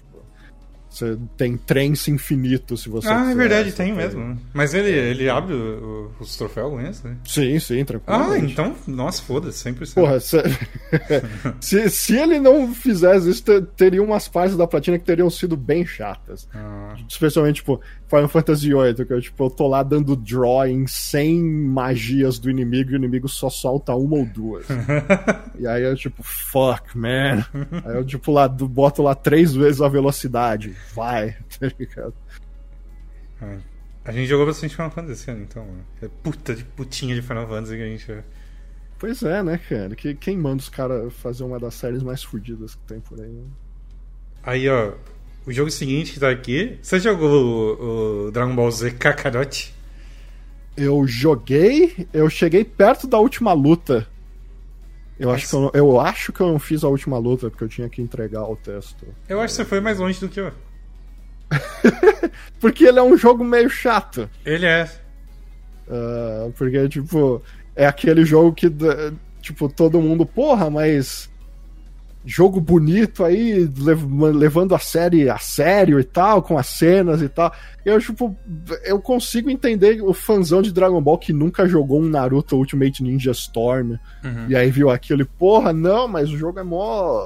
Você 0.96 1.18
tem 1.36 1.56
trens 1.58 2.08
infinito 2.08 2.74
se 2.76 2.88
você 2.88 3.08
ah, 3.08 3.16
é 3.16 3.20
quiser, 3.22 3.36
verdade, 3.36 3.70
você 3.70 3.76
tem 3.76 3.92
mesmo. 3.92 4.38
Mas 4.54 4.72
ele, 4.72 4.88
ele 4.90 5.28
abre 5.28 5.52
o- 5.52 6.10
o- 6.18 6.22
os 6.22 6.36
troféus 6.36 6.70
com 6.70 6.80
isso? 6.80 7.06
né? 7.06 7.16
Sim, 7.26 7.58
sim, 7.58 7.84
tranquilo. 7.84 8.18
Ah, 8.32 8.38
então, 8.38 8.74
nossa, 8.86 9.20
foda-se, 9.22 9.62
100%. 9.70 9.94
Porra, 9.94 10.18
se... 10.20 10.38
se, 11.60 11.90
se 11.90 12.16
ele 12.16 12.38
não 12.40 12.72
fizesse 12.74 13.28
isso, 13.30 13.42
te- 13.44 13.60
teria 13.76 14.02
umas 14.02 14.26
partes 14.28 14.56
da 14.56 14.66
platina 14.66 14.98
que 14.98 15.04
teriam 15.04 15.28
sido 15.28 15.56
bem 15.56 15.84
chatas. 15.86 16.48
Ah, 16.54 16.94
Especialmente, 17.08 17.56
tipo, 17.56 17.80
Final 18.08 18.28
Fantasy 18.28 18.68
VIII, 18.72 19.04
que 19.06 19.12
eu, 19.12 19.20
tipo, 19.20 19.44
eu 19.44 19.50
tô 19.50 19.66
lá 19.68 19.82
dando 19.82 20.16
draw 20.16 20.66
em 20.66 20.86
100 20.86 21.42
magias 21.42 22.38
do 22.38 22.48
inimigo 22.50 22.90
e 22.90 22.94
o 22.94 22.96
inimigo 22.96 23.28
só 23.28 23.50
solta 23.50 23.94
uma 23.94 24.16
ou 24.16 24.26
duas. 24.26 24.66
e 25.58 25.66
aí 25.66 25.82
eu, 25.82 25.94
tipo, 25.96 26.22
fuck, 26.22 26.96
man. 26.96 27.44
Aí 27.84 27.96
eu, 27.96 28.04
tipo, 28.04 28.32
lá, 28.32 28.48
boto 28.48 29.02
lá 29.02 29.14
três 29.14 29.52
vezes 29.54 29.80
a 29.80 29.88
velocidade. 29.88 30.74
Vai, 30.94 31.32
tá 31.58 31.66
ligado? 31.78 32.14
ah. 33.42 33.58
A 34.04 34.12
gente 34.12 34.28
jogou 34.28 34.46
bastante 34.46 34.74
Final 34.76 34.90
Fantasy 34.92 35.12
esse 35.22 35.30
ano, 35.32 35.42
então. 35.42 35.66
É 36.00 36.06
puta 36.22 36.54
de 36.54 36.62
putinha 36.64 37.12
de 37.14 37.22
Final 37.22 37.46
Fantasy 37.48 37.76
que 37.76 37.82
a 37.82 37.86
gente. 37.86 38.24
Pois 38.98 39.22
é, 39.24 39.42
né, 39.42 39.58
cara? 39.58 39.96
Que, 39.96 40.14
quem 40.14 40.36
manda 40.38 40.62
os 40.62 40.68
caras 40.68 41.12
fazer 41.14 41.42
uma 41.42 41.58
das 41.58 41.74
séries 41.74 42.02
mais 42.04 42.22
fodidas 42.22 42.76
que 42.76 42.82
tem 42.86 43.00
por 43.00 43.20
aí? 43.20 43.28
né? 43.32 43.44
Aí, 44.44 44.68
ó, 44.68 44.92
o 45.44 45.52
jogo 45.52 45.70
seguinte 45.72 46.12
que 46.12 46.20
tá 46.20 46.30
aqui. 46.30 46.78
Você 46.80 47.00
jogou 47.00 47.28
o, 47.28 48.26
o 48.26 48.30
Dragon 48.30 48.54
Ball 48.54 48.70
Z 48.70 48.92
Kakarot? 48.92 49.74
Eu 50.76 51.04
joguei, 51.08 52.06
eu 52.12 52.30
cheguei 52.30 52.64
perto 52.64 53.08
da 53.08 53.18
última 53.18 53.52
luta. 53.52 54.06
Eu 55.18 55.30
acho, 55.30 55.48
que 55.48 55.54
eu, 55.56 55.60
não- 55.62 55.70
eu 55.74 55.98
acho 56.00 56.32
que 56.32 56.40
eu 56.42 56.46
não 56.46 56.58
fiz 56.58 56.84
a 56.84 56.88
última 56.88 57.18
luta, 57.18 57.50
porque 57.50 57.64
eu 57.64 57.68
tinha 57.68 57.88
que 57.88 58.00
entregar 58.02 58.44
o 58.44 58.54
texto. 58.54 59.04
Eu 59.28 59.40
acho 59.40 59.54
que 59.54 59.56
você 59.56 59.64
foi 59.64 59.80
mais 59.80 59.98
longe 59.98 60.20
do 60.20 60.28
que 60.28 60.38
eu. 60.38 60.52
Porque 62.60 62.84
ele 62.84 62.98
é 62.98 63.02
um 63.02 63.16
jogo 63.16 63.44
meio 63.44 63.68
chato. 63.68 64.28
Ele 64.44 64.66
é. 64.66 64.88
Ah, 65.88 66.48
porque, 66.56 66.88
tipo, 66.88 67.40
é 67.74 67.86
aquele 67.86 68.24
jogo 68.24 68.52
que, 68.52 68.70
tipo, 69.40 69.68
todo 69.68 70.00
mundo, 70.00 70.26
porra, 70.26 70.68
mas. 70.70 71.30
Jogo 72.28 72.60
bonito 72.60 73.24
aí, 73.24 73.70
lev- 73.78 74.04
levando 74.34 74.74
a 74.74 74.80
série 74.80 75.30
a 75.30 75.38
sério 75.38 76.00
e 76.00 76.02
tal, 76.02 76.42
com 76.42 76.58
as 76.58 76.66
cenas 76.66 77.22
e 77.22 77.28
tal. 77.28 77.54
Eu, 77.84 78.00
tipo, 78.00 78.36
eu 78.82 78.98
consigo 79.00 79.48
entender 79.48 80.02
o 80.02 80.12
fãzão 80.12 80.60
de 80.60 80.72
Dragon 80.72 81.00
Ball 81.00 81.18
que 81.18 81.32
nunca 81.32 81.68
jogou 81.68 82.00
um 82.02 82.08
Naruto 82.08 82.56
Ultimate 82.56 83.00
Ninja 83.00 83.30
Storm. 83.30 83.92
Uhum. 84.24 84.46
E 84.48 84.56
aí 84.56 84.68
viu 84.72 84.90
aquilo 84.90 85.22
e, 85.22 85.24
porra, 85.24 85.72
não, 85.72 86.08
mas 86.08 86.28
o 86.28 86.36
jogo 86.36 86.58
é 86.58 86.64
mó 86.64 87.24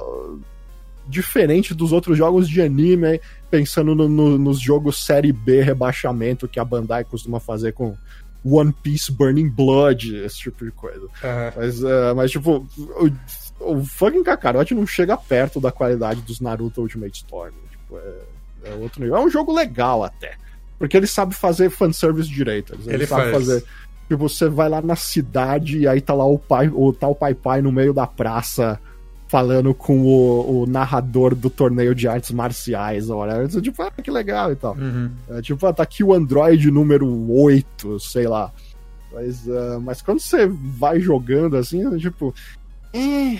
diferente 1.07 1.73
dos 1.73 1.91
outros 1.91 2.15
jogos 2.15 2.47
de 2.47 2.61
anime, 2.61 3.07
aí, 3.07 3.21
pensando 3.51 3.93
no- 3.93 4.07
no- 4.09 4.37
nos 4.37 4.59
jogos 4.59 5.05
série 5.05 5.31
B 5.33 5.61
rebaixamento 5.61 6.47
que 6.47 6.59
a 6.59 6.65
Bandai 6.65 7.03
costuma 7.03 7.39
fazer 7.39 7.73
com 7.73 7.95
One 8.43 8.73
Piece 8.81 9.11
Burning 9.11 9.49
Blood, 9.49 10.15
esse 10.15 10.37
tipo 10.37 10.65
de 10.65 10.71
coisa. 10.71 11.05
Ah, 11.23 11.53
Mas, 11.55 11.83
é, 11.83 12.13
mas 12.15 12.31
tipo, 12.31 12.65
o, 13.59 13.73
o 13.73 13.85
fucking 13.85 14.23
Kakarot 14.23 14.73
não 14.73 14.87
chega 14.87 15.15
perto 15.15 15.59
da 15.61 15.71
qualidade 15.71 16.21
dos 16.21 16.39
Naruto 16.39 16.81
Ultimate 16.81 17.15
Storm. 17.17 17.53
Tipo, 17.69 17.97
é, 17.99 18.69
é 18.71 18.73
outro 18.75 19.01
nível. 19.01 19.17
É 19.17 19.19
um 19.19 19.29
jogo 19.29 19.53
legal 19.53 20.03
até. 20.03 20.35
Porque 20.79 20.97
ele 20.97 21.05
sabe 21.05 21.35
fazer 21.35 21.69
fanservice 21.69 22.27
direito. 22.29 22.73
Ele, 22.85 22.95
Ele 22.95 23.05
sabe 23.05 23.29
faz. 23.31 23.33
fazer. 23.33 23.63
Tipo, 24.09 24.27
você 24.27 24.49
vai 24.49 24.67
lá 24.67 24.81
na 24.81 24.95
cidade 24.95 25.77
e 25.77 25.87
aí 25.87 26.01
tá 26.01 26.13
lá 26.15 26.25
o 26.25 26.39
pai, 26.39 26.67
o 26.73 26.91
tal 26.91 27.13
pai 27.13 27.35
pai 27.35 27.61
no 27.61 27.71
meio 27.71 27.93
da 27.93 28.07
praça 28.07 28.79
falando 29.31 29.73
com 29.73 30.01
o, 30.01 30.63
o 30.63 30.65
narrador 30.65 31.33
do 31.33 31.49
torneio 31.49 31.95
de 31.95 32.05
artes 32.05 32.31
marciais, 32.31 33.09
olha. 33.09 33.47
Tipo, 33.47 33.81
ah, 33.81 33.89
que 33.89 34.11
legal 34.11 34.51
e 34.51 34.57
tal. 34.57 34.75
Uhum. 34.75 35.09
É, 35.29 35.41
tipo, 35.41 35.65
ah, 35.65 35.71
tá 35.71 35.83
aqui 35.83 36.03
o 36.03 36.13
Android 36.13 36.69
número 36.69 37.07
8, 37.31 37.97
sei 38.01 38.27
lá. 38.27 38.51
Mas, 39.13 39.49
ah, 39.49 39.79
mas 39.81 40.01
quando 40.01 40.19
você 40.19 40.45
vai 40.47 40.99
jogando 40.99 41.55
assim, 41.55 41.95
é 41.95 41.97
tipo. 41.97 42.35
eh, 42.93 43.39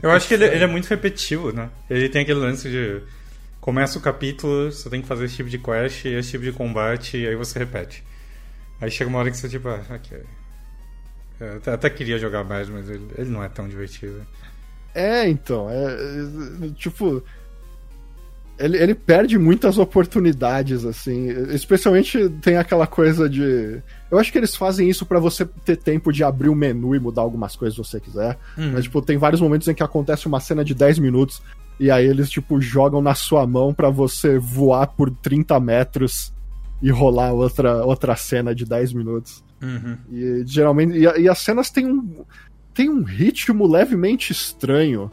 Eu 0.00 0.12
acho 0.12 0.28
que 0.28 0.34
ele, 0.34 0.44
ele 0.54 0.62
é 0.62 0.66
muito 0.68 0.86
repetitivo, 0.86 1.52
né? 1.52 1.70
Ele 1.90 2.08
tem 2.08 2.22
aquele 2.22 2.38
lance 2.38 2.70
de. 2.70 3.02
Começa 3.60 3.98
o 3.98 4.00
capítulo, 4.02 4.70
você 4.70 4.88
tem 4.88 5.02
que 5.02 5.08
fazer 5.08 5.24
esse 5.24 5.34
tipo 5.34 5.50
de 5.50 5.58
quest, 5.58 6.04
esse 6.04 6.30
tipo 6.30 6.44
de 6.44 6.52
combate, 6.52 7.16
e 7.16 7.26
aí 7.26 7.34
você 7.34 7.58
repete. 7.58 8.04
Aí 8.80 8.90
chega 8.92 9.10
uma 9.10 9.18
hora 9.18 9.28
que 9.30 9.36
você, 9.36 9.48
tipo, 9.48 9.66
ah, 9.68 9.80
ok. 9.90 10.22
Eu 11.40 11.56
até, 11.56 11.72
até 11.72 11.90
queria 11.90 12.16
jogar 12.16 12.44
mais, 12.44 12.68
mas 12.68 12.88
ele, 12.88 13.08
ele 13.18 13.30
não 13.30 13.42
é 13.42 13.48
tão 13.48 13.66
divertido. 13.68 14.24
É, 14.94 15.28
então, 15.28 15.68
é, 15.70 15.84
é, 15.84 16.68
tipo. 16.76 17.22
Ele, 18.56 18.78
ele 18.78 18.94
perde 18.94 19.36
muitas 19.36 19.78
oportunidades, 19.78 20.84
assim. 20.84 21.28
Especialmente 21.52 22.28
tem 22.40 22.56
aquela 22.56 22.86
coisa 22.86 23.28
de. 23.28 23.82
Eu 24.08 24.18
acho 24.18 24.30
que 24.30 24.38
eles 24.38 24.54
fazem 24.54 24.88
isso 24.88 25.04
pra 25.04 25.18
você 25.18 25.44
ter 25.64 25.76
tempo 25.76 26.12
de 26.12 26.22
abrir 26.22 26.48
o 26.48 26.54
menu 26.54 26.94
e 26.94 27.00
mudar 27.00 27.22
algumas 27.22 27.56
coisas 27.56 27.74
se 27.74 27.84
você 27.84 27.98
quiser. 27.98 28.38
Uhum. 28.56 28.72
Mas, 28.74 28.84
tipo, 28.84 29.02
tem 29.02 29.18
vários 29.18 29.40
momentos 29.40 29.66
em 29.66 29.74
que 29.74 29.82
acontece 29.82 30.28
uma 30.28 30.38
cena 30.38 30.64
de 30.64 30.72
10 30.72 31.00
minutos 31.00 31.42
e 31.78 31.90
aí 31.90 32.06
eles, 32.06 32.30
tipo, 32.30 32.60
jogam 32.60 33.02
na 33.02 33.14
sua 33.14 33.46
mão 33.46 33.74
pra 33.74 33.90
você 33.90 34.38
voar 34.38 34.86
por 34.86 35.10
30 35.10 35.58
metros 35.58 36.32
e 36.80 36.90
rolar 36.90 37.32
outra, 37.32 37.84
outra 37.84 38.14
cena 38.14 38.54
de 38.54 38.64
10 38.64 38.92
minutos. 38.92 39.42
Uhum. 39.60 39.96
E 40.10 40.44
geralmente. 40.46 40.96
E, 40.96 41.22
e 41.22 41.28
as 41.28 41.38
cenas 41.38 41.70
têm 41.70 41.86
um. 41.86 42.24
Tem 42.74 42.90
um 42.90 43.02
ritmo 43.02 43.66
levemente 43.66 44.32
estranho. 44.32 45.10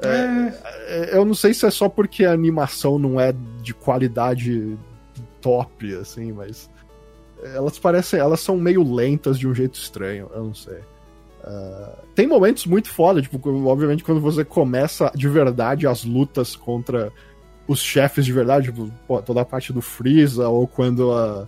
É, 0.00 1.10
eu 1.16 1.24
não 1.24 1.34
sei 1.34 1.52
se 1.52 1.66
é 1.66 1.70
só 1.70 1.88
porque 1.88 2.24
a 2.24 2.32
animação 2.32 2.98
não 2.98 3.20
é 3.20 3.34
de 3.62 3.74
qualidade 3.74 4.76
top, 5.40 5.94
assim, 5.96 6.32
mas. 6.32 6.70
Elas 7.42 7.78
parecem. 7.78 8.20
Elas 8.20 8.40
são 8.40 8.56
meio 8.56 8.82
lentas 8.94 9.38
de 9.38 9.46
um 9.48 9.54
jeito 9.54 9.78
estranho, 9.78 10.30
eu 10.34 10.44
não 10.44 10.54
sei. 10.54 10.78
Ah, 11.44 11.94
tem 12.14 12.26
momentos 12.26 12.66
muito 12.66 12.88
foda, 12.90 13.22
tipo, 13.22 13.40
obviamente 13.66 14.02
quando 14.04 14.20
você 14.20 14.44
começa 14.44 15.10
de 15.14 15.28
verdade 15.28 15.86
as 15.86 16.04
lutas 16.04 16.54
contra 16.56 17.12
os 17.66 17.80
chefes 17.80 18.24
de 18.24 18.32
verdade, 18.32 18.66
tipo, 18.66 18.90
pô, 19.06 19.22
toda 19.22 19.40
a 19.40 19.44
parte 19.44 19.72
do 19.72 19.80
Freeza, 19.80 20.48
ou 20.48 20.66
quando 20.66 21.12
a- 21.12 21.46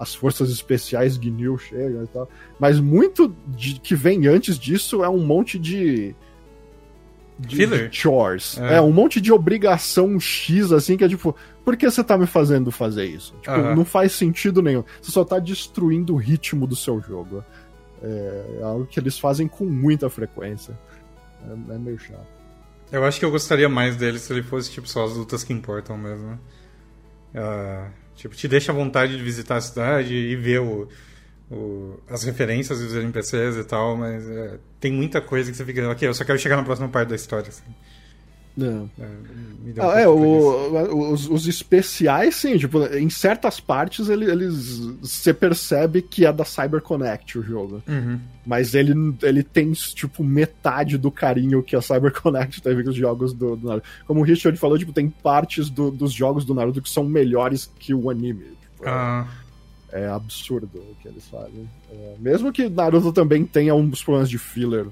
as 0.00 0.14
forças 0.14 0.50
especiais 0.50 1.18
Gnil 1.18 1.58
chegam 1.58 2.02
e 2.02 2.06
tal. 2.06 2.26
Mas 2.58 2.80
muito 2.80 3.36
de- 3.46 3.78
que 3.78 3.94
vem 3.94 4.26
antes 4.26 4.58
disso 4.58 5.04
é 5.04 5.08
um 5.10 5.18
monte 5.18 5.58
de. 5.58 6.14
de, 7.38 7.56
Filler. 7.56 7.90
de 7.90 7.96
chores. 7.98 8.56
É. 8.58 8.76
É. 8.76 8.80
um 8.80 8.90
monte 8.92 9.20
de 9.20 9.30
obrigação 9.30 10.18
X, 10.18 10.72
assim, 10.72 10.96
que 10.96 11.04
é 11.04 11.08
tipo, 11.08 11.36
por 11.62 11.76
que 11.76 11.88
você 11.90 12.02
tá 12.02 12.16
me 12.16 12.26
fazendo 12.26 12.70
fazer 12.70 13.04
isso? 13.04 13.34
Tipo, 13.42 13.58
não 13.76 13.84
faz 13.84 14.12
sentido 14.12 14.62
nenhum. 14.62 14.82
Você 15.02 15.12
só 15.12 15.22
tá 15.22 15.38
destruindo 15.38 16.14
o 16.14 16.16
ritmo 16.16 16.66
do 16.66 16.74
seu 16.74 16.98
jogo. 17.02 17.44
É 18.02 18.60
algo 18.62 18.86
que 18.86 18.98
eles 18.98 19.18
fazem 19.18 19.46
com 19.46 19.66
muita 19.66 20.08
frequência. 20.08 20.78
É, 21.46 21.74
é 21.74 21.78
meio 21.78 21.98
chato. 21.98 22.26
Eu 22.90 23.04
acho 23.04 23.18
que 23.18 23.24
eu 23.26 23.30
gostaria 23.30 23.68
mais 23.68 23.96
dele 23.96 24.18
se 24.18 24.32
ele 24.32 24.42
fosse, 24.42 24.70
tipo, 24.70 24.88
só 24.88 25.04
as 25.04 25.12
lutas 25.12 25.44
que 25.44 25.52
importam 25.52 25.98
mesmo. 25.98 26.40
Ah, 27.34 27.88
tipo, 28.20 28.34
te 28.36 28.46
deixa 28.48 28.72
à 28.72 28.74
vontade 28.74 29.16
de 29.16 29.22
visitar 29.22 29.56
a 29.56 29.60
cidade 29.60 30.14
e 30.14 30.36
ver 30.36 30.60
o, 30.60 30.88
o- 31.50 31.98
as 32.08 32.22
referências 32.24 32.78
dos 32.80 32.94
NPCs 32.94 33.56
e 33.56 33.64
tal, 33.64 33.96
mas 33.96 34.28
é, 34.28 34.58
tem 34.80 34.92
muita 34.92 35.20
coisa 35.20 35.50
que 35.50 35.56
você 35.56 35.64
fica, 35.64 35.88
ok, 35.90 36.08
eu 36.08 36.14
só 36.14 36.24
quero 36.24 36.38
chegar 36.38 36.56
na 36.56 36.62
próxima 36.64 36.88
parte 36.88 37.08
da 37.10 37.16
história. 37.16 37.48
Assim. 37.48 37.64
É, 38.58 39.06
me 39.64 39.72
deu 39.72 39.84
um 39.84 39.88
Ah, 39.90 40.00
é, 40.00 40.08
o, 40.08 41.12
os, 41.12 41.28
os 41.28 41.46
especiais, 41.46 42.34
sim, 42.36 42.56
tipo, 42.58 42.82
em 42.86 43.08
certas 43.08 43.60
partes 43.60 44.08
ele- 44.08 44.30
eles. 44.30 44.78
Você 45.00 45.32
percebe 45.32 46.02
que 46.02 46.26
é 46.26 46.32
da 46.32 46.44
CyberConnect 46.44 47.38
o 47.38 47.42
jogo. 47.42 47.82
Uhum. 47.88 48.18
Mas 48.46 48.74
ele, 48.74 48.94
ele 49.22 49.42
tem, 49.42 49.70
tipo, 49.72 50.24
metade 50.24 50.98
do 50.98 51.10
carinho 51.10 51.62
que 51.62 51.76
a 51.76 51.82
CyberConnect 51.82 52.60
teve 52.62 52.82
com 52.82 52.90
os 52.90 52.96
jogos 52.96 53.32
do, 53.32 53.56
do 53.56 53.66
Naruto. 53.68 53.86
Como 54.06 54.20
o 54.20 54.24
Richard 54.24 54.58
falou, 54.58 54.76
tipo, 54.78 54.92
tem 54.92 55.08
partes 55.08 55.70
do- 55.70 55.90
dos 55.90 56.12
jogos 56.12 56.44
do 56.44 56.54
Naruto 56.54 56.82
que 56.82 56.90
são 56.90 57.04
melhores 57.04 57.70
que 57.78 57.94
o 57.94 58.10
anime. 58.10 58.44
Tipo, 58.44 58.84
é- 58.84 58.88
Ah, 58.90 59.26
é 59.28 59.39
absurdo 60.06 60.70
o 60.78 60.94
que 61.02 61.08
eles 61.08 61.26
fazem. 61.28 61.68
É, 61.90 62.14
mesmo 62.18 62.52
que 62.52 62.68
Naruto 62.68 63.12
também 63.12 63.44
tenha 63.44 63.74
uns 63.74 64.02
problemas 64.02 64.30
de 64.30 64.38
filler, 64.38 64.86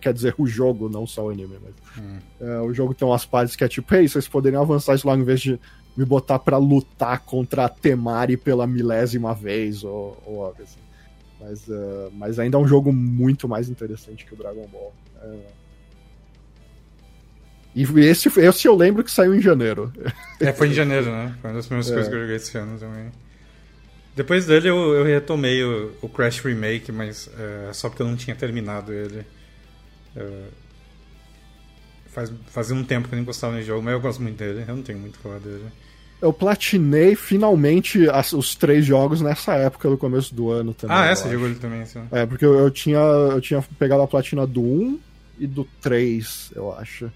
quer 0.00 0.12
dizer, 0.14 0.34
o 0.38 0.46
jogo, 0.46 0.88
não 0.88 1.06
só 1.06 1.26
o 1.26 1.30
anime, 1.30 1.58
mas. 1.62 1.74
Hum. 2.02 2.18
É, 2.40 2.60
o 2.60 2.72
jogo 2.72 2.94
tem 2.94 3.06
umas 3.06 3.26
partes 3.26 3.54
que 3.56 3.64
é 3.64 3.68
tipo, 3.68 3.94
ei, 3.94 4.08
vocês 4.08 4.26
poderiam 4.28 4.62
avançar 4.62 4.94
isso 4.94 5.06
logo 5.06 5.20
em 5.20 5.24
vez 5.24 5.40
de 5.40 5.58
me 5.96 6.04
botar 6.04 6.38
pra 6.38 6.56
lutar 6.58 7.20
contra 7.20 7.64
a 7.64 7.68
Temari 7.68 8.36
pela 8.36 8.66
milésima 8.66 9.34
vez, 9.34 9.82
ou, 9.84 10.16
ou 10.24 10.44
algo 10.44 10.62
assim. 10.62 10.78
Mas, 11.40 11.68
é, 11.68 12.08
mas 12.14 12.38
ainda 12.38 12.56
é 12.56 12.60
um 12.60 12.66
jogo 12.66 12.92
muito 12.92 13.48
mais 13.48 13.68
interessante 13.68 14.24
que 14.24 14.34
o 14.34 14.36
Dragon 14.36 14.66
Ball. 14.68 14.92
É. 15.22 15.36
E 17.74 17.82
esse, 18.00 18.28
esse 18.40 18.66
eu 18.66 18.74
lembro 18.74 19.04
que 19.04 19.10
saiu 19.10 19.34
em 19.34 19.40
janeiro. 19.40 19.92
É, 20.40 20.52
foi 20.52 20.68
em 20.68 20.72
janeiro, 20.74 21.06
né? 21.12 21.36
Foi 21.40 21.50
uma 21.50 21.56
das 21.56 21.66
primeiras 21.66 21.90
É. 21.90 21.92
coisas 21.94 22.08
que 22.08 22.14
eu 22.16 22.20
joguei 22.22 22.36
esse 22.36 22.58
ano 22.58 22.78
também. 22.78 23.10
Depois 24.18 24.44
dele 24.46 24.68
eu, 24.68 24.76
eu 24.94 25.04
retomei 25.04 25.62
o, 25.62 25.92
o 26.02 26.08
Crash 26.08 26.40
Remake, 26.40 26.90
mas 26.90 27.30
é, 27.38 27.72
só 27.72 27.88
porque 27.88 28.02
eu 28.02 28.06
não 28.08 28.16
tinha 28.16 28.34
terminado 28.34 28.92
ele. 28.92 29.24
É, 30.16 30.42
faz, 32.08 32.32
fazia 32.48 32.74
um 32.74 32.82
tempo 32.84 33.08
que 33.08 33.14
eu 33.14 33.16
nem 33.16 33.24
gostava 33.24 33.56
do 33.56 33.62
jogo, 33.62 33.82
mas 33.82 33.94
eu 33.94 34.00
gosto 34.00 34.20
muito 34.22 34.36
dele. 34.36 34.64
Eu 34.66 34.76
não 34.76 34.82
tenho 34.82 34.98
muito 34.98 35.18
falar 35.18 35.38
dele. 35.38 35.64
Eu 36.20 36.32
platinei 36.32 37.14
finalmente 37.14 38.10
as- 38.10 38.32
os 38.32 38.56
três 38.56 38.84
jogos 38.84 39.20
nessa 39.20 39.54
época, 39.54 39.88
no 39.88 39.96
começo 39.96 40.34
do 40.34 40.50
ano 40.50 40.74
também. 40.74 40.96
ah, 40.96 41.06
essa 41.06 41.30
jogou 41.30 41.46
ele 41.46 41.54
também, 41.60 41.82
assim. 41.82 42.02
É, 42.10 42.26
porque 42.26 42.44
eu, 42.44 42.58
eu 42.58 42.70
tinha, 42.72 42.98
eu 42.98 43.40
tinha 43.40 43.62
pegado 43.78 44.02
a 44.02 44.06
platina 44.08 44.44
do 44.44 44.60
1 44.60 44.98
e 45.38 45.46
do 45.46 45.64
3, 45.80 46.50
eu 46.56 46.72
acho. 46.76 47.08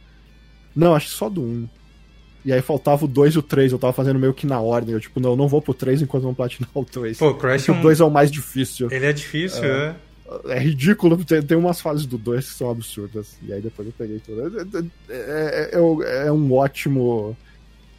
Não, 0.74 0.94
acho 0.94 1.08
que 1.08 1.14
só 1.14 1.28
do 1.28 1.42
1. 1.42 1.68
E 2.44 2.52
aí 2.52 2.60
faltava 2.60 3.04
o 3.04 3.08
2 3.08 3.34
e 3.34 3.38
o 3.38 3.42
3, 3.42 3.70
eu 3.72 3.78
tava 3.78 3.92
fazendo 3.92 4.18
meio 4.18 4.34
que 4.34 4.46
na 4.46 4.60
ordem. 4.60 4.94
Eu, 4.94 5.00
tipo, 5.00 5.20
não, 5.20 5.30
eu 5.30 5.36
não 5.36 5.46
vou 5.46 5.62
pro 5.62 5.72
3 5.72 6.02
enquanto 6.02 6.24
não 6.24 6.34
platinar 6.34 6.68
o 6.74 6.84
2. 6.84 7.18
Pô, 7.18 7.28
o 7.30 7.34
Crash 7.34 7.68
é 7.68 7.72
um- 7.72 7.78
o 7.78 7.82
2 7.82 8.00
é 8.00 8.04
o 8.04 8.10
mais 8.10 8.30
difícil. 8.32 8.90
Ele 8.90 9.06
é 9.06 9.12
difícil, 9.12 9.64
é. 9.64 9.94
É 10.46 10.58
ridículo, 10.58 11.22
tem, 11.24 11.42
tem 11.42 11.56
umas 11.58 11.80
fases 11.80 12.06
do 12.06 12.16
2 12.18 12.48
que 12.48 12.54
são 12.54 12.70
absurdas. 12.70 13.36
E 13.42 13.52
aí 13.52 13.60
depois 13.60 13.86
eu 13.86 13.94
peguei 13.96 14.18
tudo. 14.18 14.40
É, 14.40 15.14
é- 15.14 15.70
é- 15.70 15.70
é- 16.24 16.26
é 16.28 16.32
um 16.32 16.52
ótimo. 16.52 17.36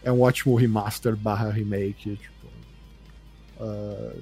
É 0.03 0.11
um 0.11 0.21
ótimo 0.21 0.55
remaster 0.55 1.15
barra 1.15 1.49
remake, 1.51 2.17
tipo. 2.17 2.47
ah, 3.59 4.13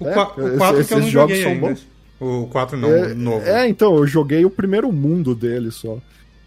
O, 0.00 0.08
É, 0.08 0.12
4 0.58 0.80
esse- 0.80 0.88
que 0.88 0.94
eu 0.94 1.00
não 1.00 1.08
jogos 1.08 1.36
joguei 1.36 1.42
são 1.42 1.52
ainda. 1.52 1.68
bons. 1.68 1.86
O 2.20 2.46
4 2.48 2.76
não, 2.76 2.88
é, 2.90 3.12
o 3.12 3.14
novo. 3.14 3.46
é, 3.46 3.68
então, 3.68 3.96
eu 3.96 4.06
joguei 4.06 4.44
o 4.44 4.50
primeiro 4.50 4.92
mundo 4.92 5.34
dele 5.34 5.70
só. 5.70 5.98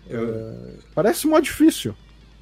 Eu- 0.10 0.30
É, 0.34 0.54
parece 0.94 1.26
mó 1.28 1.40
difícil. 1.40 1.96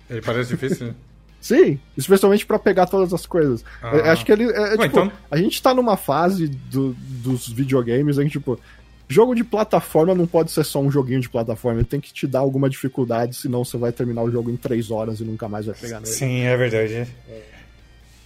Ele 0.10 0.22
parece 0.22 0.50
difícil? 0.52 0.94
Sim, 1.42 1.80
especialmente 1.96 2.44
pra 2.46 2.58
pegar 2.58 2.88
todas 2.88 3.14
as 3.14 3.26
coisas. 3.28 3.64
Ah. 3.82 3.96
Eu 3.96 4.06
Acho 4.06 4.26
que 4.26 4.32
ele. 4.32 4.46
É, 4.46 4.60
Ué, 4.60 4.70
tipo, 4.72 4.86
então- 4.86 5.12
A 5.30 5.38
gente 5.38 5.62
tá 5.62 5.74
numa 5.76 5.96
fase 5.96 6.48
do- 6.48 6.94
dos 6.98 7.48
videogames 7.48 8.18
em 8.18 8.24
que, 8.26 8.32
tipo, 8.32 8.60
jogo 9.08 9.36
de 9.36 9.44
plataforma 9.44 10.16
não 10.16 10.26
pode 10.26 10.50
ser 10.50 10.64
só 10.64 10.82
um 10.82 10.90
joguinho 10.90 11.22
de 11.22 11.30
plataforma. 11.30 11.80
Ele 11.82 11.88
tem 11.88 12.00
que 12.02 12.12
te 12.12 12.26
dar 12.26 12.40
alguma 12.40 12.68
dificuldade, 12.68 13.36
senão 13.36 13.64
você 13.64 13.78
vai 13.78 13.92
terminar 13.92 14.24
o 14.24 14.32
jogo 14.32 14.50
em 14.50 14.58
três 14.58 14.90
horas 14.90 15.20
e 15.20 15.24
nunca 15.24 15.48
mais 15.48 15.68
vai 15.68 15.76
pegar 15.76 16.00
nele. 16.00 16.12
Sim, 16.12 16.40
é 16.42 16.58
verdade. 16.58 17.08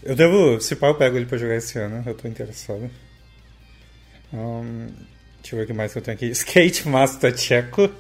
Eu 0.01 0.15
devo. 0.15 0.61
Se 0.61 0.77
pá, 0.77 0.87
eu 0.87 0.95
pego 0.95 1.17
ele 1.17 1.25
pra 1.25 1.37
jogar 1.37 1.55
esse 1.57 1.77
ano. 1.77 2.01
Eu 2.05 2.13
tô 2.15 2.25
interessado. 2.25 2.89
Ahn, 4.33 4.87
deixa 5.41 5.55
eu 5.55 5.57
ver 5.57 5.63
o 5.63 5.67
que 5.67 5.73
mais 5.73 5.91
que 5.91 5.97
eu 5.97 6.01
tenho 6.03 6.15
aqui. 6.15 6.27
Skate 6.31 6.87
Master 6.87 7.37
Checo. 7.37 7.89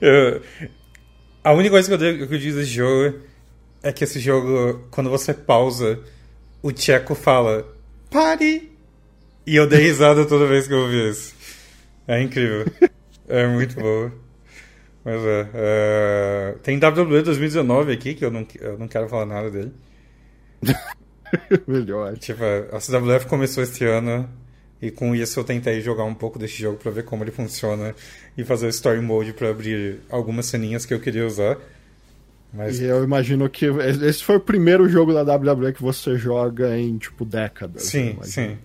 Eu- 0.00 0.42
a 1.44 1.52
única 1.52 1.70
coisa 1.70 1.88
que 1.88 1.94
eu, 1.94 1.98
devo- 1.98 2.26
que 2.26 2.34
eu 2.34 2.38
digo 2.38 2.56
desse 2.58 2.70
jogo 2.70 3.18
é 3.82 3.92
que 3.92 4.04
esse 4.04 4.18
jogo, 4.20 4.86
quando 4.90 5.08
você 5.10 5.32
pausa, 5.32 6.00
o 6.62 6.70
Checo 6.76 7.14
fala 7.14 7.66
Pare! 8.10 8.72
E 9.46 9.56
eu 9.56 9.66
dei 9.66 9.80
risada 9.80 10.26
toda 10.26 10.46
vez 10.46 10.66
que 10.66 10.74
eu 10.74 10.78
ouvi 10.80 11.08
isso. 11.10 11.34
É 12.06 12.20
incrível. 12.22 12.66
É 13.30 13.46
muito 13.46 13.74
bom. 13.78 14.10
Mas 15.04 15.22
é, 15.22 15.48
é, 15.52 16.54
Tem 16.62 16.78
WWE 16.78 17.20
2019 17.20 17.92
aqui, 17.92 18.14
que 18.14 18.24
eu 18.24 18.30
não, 18.30 18.46
eu 18.58 18.78
não 18.78 18.88
quero 18.88 19.06
falar 19.06 19.26
nada 19.26 19.50
dele. 19.50 19.70
Melhor. 21.68 22.16
Tipo, 22.16 22.42
a 22.72 22.80
CWF 22.80 23.26
começou 23.26 23.62
este 23.62 23.84
ano 23.84 24.26
e 24.80 24.90
com 24.90 25.14
isso 25.14 25.40
eu 25.40 25.44
tentei 25.44 25.80
jogar 25.80 26.04
um 26.04 26.14
pouco 26.14 26.38
desse 26.38 26.60
jogo 26.60 26.78
pra 26.78 26.90
ver 26.90 27.04
como 27.04 27.24
ele 27.24 27.30
funciona 27.30 27.94
e 28.36 28.44
fazer 28.44 28.66
o 28.66 28.70
story 28.70 29.00
mode 29.00 29.32
pra 29.32 29.50
abrir 29.50 30.00
algumas 30.08 30.46
ceninhas 30.46 30.86
que 30.86 30.94
eu 30.94 31.00
queria 31.00 31.26
usar. 31.26 31.58
Mas... 32.52 32.80
E 32.80 32.84
eu 32.84 33.04
imagino 33.04 33.48
que 33.48 33.66
esse 33.66 34.24
foi 34.24 34.36
o 34.36 34.40
primeiro 34.40 34.88
jogo 34.88 35.12
da 35.12 35.22
WWE 35.22 35.72
que 35.72 35.82
você 35.82 36.16
joga 36.16 36.78
em, 36.78 36.96
tipo, 36.96 37.24
décadas. 37.24 37.82
Sim, 37.82 38.16
sim. 38.22 38.56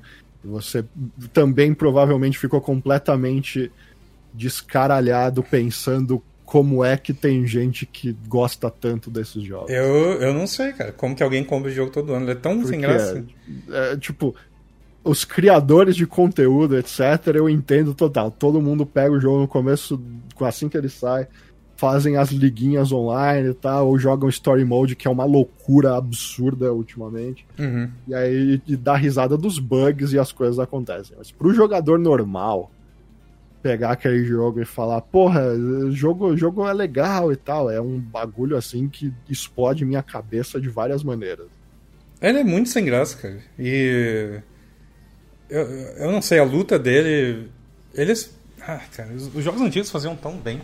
Você 0.44 0.86
também 1.34 1.74
provavelmente 1.74 2.38
ficou 2.38 2.62
completamente 2.62 3.72
descaralhado 4.34 5.44
pensando 5.44 6.22
como 6.46 6.84
é 6.84 6.98
que 6.98 7.14
tem 7.14 7.48
gente 7.48 7.86
que 7.86 8.16
gosta 8.28 8.70
tanto 8.70 9.10
desses 9.10 9.42
jogos. 9.44 9.72
Eu, 9.72 10.22
eu 10.22 10.34
não 10.34 10.46
sei, 10.46 10.74
cara. 10.74 10.92
Como 10.92 11.16
que 11.16 11.24
alguém 11.24 11.44
compra 11.44 11.72
o 11.72 11.74
jogo 11.74 11.92
todo 11.92 12.14
ano? 12.14 12.26
Ele 12.26 12.34
é 12.34 12.36
tão 12.36 12.58
Porque 12.58 12.70
sem 12.70 12.82
graça. 12.82 13.26
É, 13.70 13.94
é, 13.94 13.98
tipo, 13.98 14.36
os 15.04 15.26
criadores 15.26 15.96
de 15.96 16.06
conteúdo, 16.06 16.78
etc., 16.78 17.28
eu 17.36 17.50
entendo 17.50 17.94
total. 17.94 18.32
Todo 18.32 18.62
mundo 18.62 18.86
pega 18.86 19.12
o 19.12 19.20
jogo 19.20 19.40
no 19.40 19.48
começo, 19.48 20.02
assim 20.42 20.70
que 20.70 20.78
ele 20.78 20.90
sai, 20.90 21.28
fazem 21.76 22.16
as 22.16 22.30
liguinhas 22.30 22.92
online 22.92 23.50
e 23.50 23.54
tal, 23.54 23.88
ou 23.90 24.00
jogam 24.00 24.30
Story 24.30 24.64
Mode, 24.64 24.96
que 24.96 25.08
é 25.08 25.12
uma 25.12 25.26
loucura 25.26 25.98
absurda 25.98 26.72
ultimamente. 26.72 27.46
Uhum. 27.60 27.90
E 28.08 28.16
aí 28.16 28.62
e 28.66 28.78
dá 28.78 28.96
risada 28.96 29.38
dos 29.38 29.60
bugs 29.60 30.14
e 30.14 30.20
as 30.20 30.32
coisas 30.32 30.60
acontecem. 30.60 31.16
Mas 31.18 31.32
pro 31.32 31.54
jogador 31.54 32.00
normal 32.00 32.72
pegar 33.62 33.92
aquele 33.92 34.26
jogo 34.26 34.62
e 34.62 34.66
falar, 34.66 35.00
porra, 35.02 35.42
jogo, 35.92 36.36
jogo 36.36 36.68
é 36.68 36.74
legal 36.74 37.32
e 37.32 37.36
tal, 37.38 37.72
é 37.72 37.80
um 37.80 37.98
bagulho 37.98 38.58
assim 38.58 38.90
que 38.90 39.14
explode 39.30 39.86
minha 39.86 40.04
cabeça 40.04 40.60
de 40.60 40.68
várias 40.68 41.02
maneiras. 41.02 41.48
Ele 42.22 42.40
é 42.40 42.44
muito 42.44 42.70
sem 42.70 42.86
graça, 42.86 43.18
cara. 43.18 43.40
E. 43.58 44.42
Eu, 45.54 45.62
eu 45.98 46.12
não 46.12 46.20
sei, 46.20 46.40
a 46.40 46.44
luta 46.44 46.80
dele. 46.80 47.48
Eles. 47.94 48.36
Ah, 48.60 48.82
cara, 48.92 49.14
os, 49.14 49.36
os 49.36 49.44
jogos 49.44 49.62
antigos 49.62 49.92
faziam 49.92 50.16
tão 50.16 50.36
bem. 50.36 50.60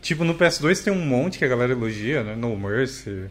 Tipo, 0.00 0.22
no 0.22 0.36
PS2 0.36 0.84
tem 0.84 0.92
um 0.92 1.04
monte 1.04 1.38
que 1.38 1.44
a 1.44 1.48
galera 1.48 1.72
elogia, 1.72 2.22
né? 2.22 2.36
No 2.36 2.56
Mercy, 2.56 3.28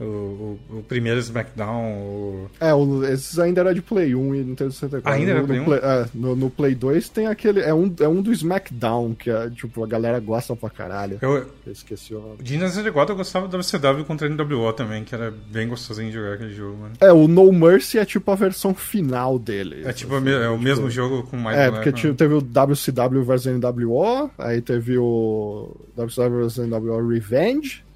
o, 0.00 0.04
o, 0.04 0.78
o, 0.78 0.82
primeiro 0.82 1.18
SmackDown. 1.20 1.92
O... 1.92 2.50
É, 2.60 2.72
o, 2.72 3.04
esses 3.04 3.38
ainda 3.38 3.60
era 3.60 3.74
de 3.74 3.82
Play 3.82 4.14
1 4.14 4.34
e 4.34 4.44
Nintendo 4.44 4.72
64. 4.72 5.12
Ainda 5.18 5.32
no, 5.32 5.38
era 5.38 5.46
Play 5.46 5.60
1? 5.60 5.64
Play, 5.64 5.80
é, 5.82 6.06
no, 6.14 6.36
no, 6.36 6.50
Play 6.50 6.74
2 6.74 7.08
tem 7.08 7.26
aquele. 7.26 7.60
É 7.60 7.74
um, 7.74 7.94
é 8.00 8.08
um 8.08 8.22
do 8.22 8.32
SmackDown, 8.32 9.14
que 9.14 9.30
é, 9.30 9.50
tipo, 9.50 9.82
a 9.82 9.86
galera 9.86 10.20
gosta 10.20 10.54
pra 10.54 10.70
caralho. 10.70 11.18
Eu, 11.20 11.34
eu 11.66 11.72
esqueci 11.72 12.14
o 12.14 12.20
nome. 12.20 12.42
De 12.42 12.52
Nintendo 12.52 12.70
64 12.70 13.12
eu 13.12 13.16
gostava 13.16 13.48
do 13.48 13.56
WCW 13.56 14.04
contra 14.04 14.28
NWO 14.28 14.72
também, 14.72 15.04
que 15.04 15.14
era 15.14 15.32
bem 15.50 15.68
gostosinho 15.68 16.08
de 16.08 16.14
jogar 16.14 16.34
aquele 16.34 16.54
jogo, 16.54 16.76
mano. 16.78 16.94
É, 17.00 17.12
o 17.12 17.26
No 17.26 17.52
Mercy 17.52 17.98
é 17.98 18.04
tipo 18.04 18.30
a 18.30 18.34
versão 18.34 18.74
final 18.74 19.38
dele. 19.38 19.82
É 19.84 19.92
tipo, 19.92 20.14
assim, 20.14 20.30
é 20.30 20.48
o 20.48 20.52
tipo, 20.52 20.64
mesmo 20.64 20.90
jogo 20.90 21.24
com 21.24 21.36
mais. 21.36 21.58
É, 21.58 21.70
porque 21.70 21.92
tipo, 21.92 22.14
teve 22.14 22.34
o 22.34 22.40
WCW 22.40 23.24
vs 23.24 23.46
NWO, 23.46 24.30
aí 24.38 24.60
teve 24.60 24.98
o 24.98 25.76
WCW 25.96 26.44
vs 26.44 26.58
NWO 26.58 27.08
Revenge. 27.08 27.87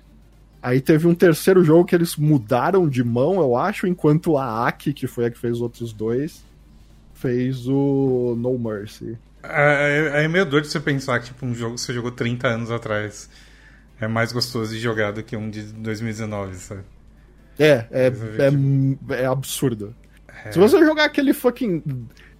Aí 0.63 0.81
teve 0.81 1.09
um 1.09 1.15
terceiro 1.15 1.65
jogo 1.65 1.85
que 1.85 1.95
eles 1.95 2.17
mudaram 2.17 2.89
de 2.89 3.03
mão, 3.03 3.41
eu 3.41 3.57
acho, 3.57 3.87
enquanto 3.87 4.39
a 4.39 4.69
Aki, 4.69 4.93
que 4.93 5.09
foi 5.09 5.27
a 5.27 5.31
que 5.31 5.39
fez 5.39 5.55
os 5.55 5.61
outros 5.61 5.93
dois, 5.93 6.45
fez 7.15 7.67
o 7.67 8.37
No 8.39 8.57
Mercy. 8.57 9.19
É, 9.43 10.13
é, 10.15 10.25
é 10.25 10.29
meio 10.29 10.47
doido 10.47 10.69
você 10.69 10.79
pensar 10.79 11.19
que 11.19 11.27
tipo, 11.27 11.45
um 11.45 11.53
jogo 11.53 11.75
que 11.75 11.81
você 11.81 11.93
jogou 11.93 12.13
30 12.13 12.47
anos 12.47 12.71
atrás 12.71 13.29
é 14.01 14.07
mais 14.07 14.33
gostoso 14.33 14.73
de 14.73 14.79
jogar 14.79 15.13
do 15.13 15.23
que 15.23 15.37
um 15.37 15.51
de 15.51 15.63
2019, 15.63 16.55
sabe? 16.57 16.83
É, 17.59 17.85
é, 17.91 18.13
é, 19.11 19.23
é 19.23 19.27
absurdo. 19.27 19.95
É. 20.45 20.53
Se 20.53 20.59
você 20.61 20.79
jogar 20.79 21.05
aquele 21.05 21.33
fucking 21.33 21.83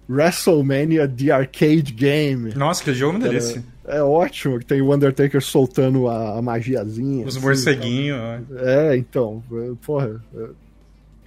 WrestleMania 0.09 1.07
The 1.07 1.31
Arcade 1.31 1.93
Game. 1.93 2.53
Nossa, 2.55 2.83
que 2.83 2.93
jogo 2.93 3.13
é 3.13 3.19
uma 3.19 3.27
delícia. 3.27 3.63
É 3.85 4.01
ótimo, 4.01 4.59
que 4.59 4.65
tem 4.65 4.81
o 4.81 4.93
Undertaker 4.93 5.41
soltando 5.41 6.07
a, 6.07 6.37
a 6.37 6.41
magiazinha. 6.41 7.25
Os 7.25 7.35
assim, 7.35 7.45
morceguinhos. 7.45 8.17
É, 8.57 8.95
então, 8.95 9.43
é, 9.51 9.73
porra. 9.85 10.21
É. 10.33 10.63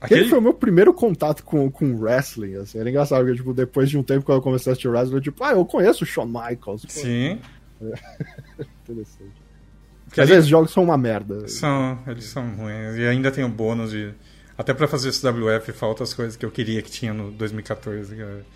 Aquele... 0.01 0.21
Aquele 0.21 0.29
foi 0.29 0.39
o 0.39 0.43
meu 0.43 0.55
primeiro 0.55 0.93
contato 0.93 1.43
com, 1.43 1.71
com 1.71 1.97
wrestling, 1.97 2.57
assim. 2.57 2.79
Era 2.79 2.89
engraçado, 2.89 3.25
porque, 3.25 3.37
tipo, 3.37 3.53
depois 3.53 3.91
de 3.91 3.99
um 3.99 4.03
tempo, 4.03 4.25
quando 4.25 4.39
eu 4.39 4.43
comecei 4.43 4.71
a 4.71 4.73
assistir 4.73 4.89
wrestling, 4.89 5.17
eu, 5.17 5.21
tipo, 5.21 5.43
ah, 5.45 5.53
eu 5.53 5.65
conheço 5.65 6.05
o 6.05 6.07
Shawn 6.07 6.27
Michaels. 6.27 6.85
Pô. 6.85 6.89
Sim. 6.89 7.39
É. 7.83 8.65
Interessante. 8.85 9.47
Porque 10.07 10.21
às 10.21 10.29
vezes 10.29 10.49
jogos 10.49 10.71
são 10.71 10.85
uma 10.85 10.97
merda. 10.97 11.49
São, 11.49 11.99
eles 12.07 12.25
são 12.25 12.49
ruins. 12.55 12.97
E 12.97 13.07
ainda 13.07 13.31
tem 13.31 13.45
o 13.45 13.49
bônus 13.49 13.91
de... 13.91 14.13
Até 14.57 14.73
pra 14.73 14.89
fazer 14.89 15.11
esse 15.11 15.27
WF, 15.27 15.73
falta 15.73 16.05
as 16.05 16.15
coisas 16.15 16.37
que 16.37 16.47
eu 16.47 16.51
queria 16.51 16.81
que 16.81 16.91
tinha 16.91 17.13
no 17.13 17.31
2014, 17.33 18.17
cara. 18.17 18.47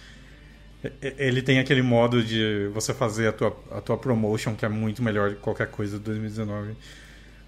Ele 1.02 1.42
tem 1.42 1.58
aquele 1.58 1.82
modo 1.82 2.22
de 2.22 2.70
você 2.72 2.94
fazer 2.94 3.28
a 3.28 3.32
tua, 3.32 3.56
a 3.70 3.80
tua 3.80 3.98
promotion 3.98 4.54
que 4.54 4.64
é 4.64 4.68
muito 4.68 5.02
melhor 5.02 5.30
que 5.30 5.36
qualquer 5.36 5.66
coisa 5.66 5.98
do 5.98 6.04
2019. 6.04 6.74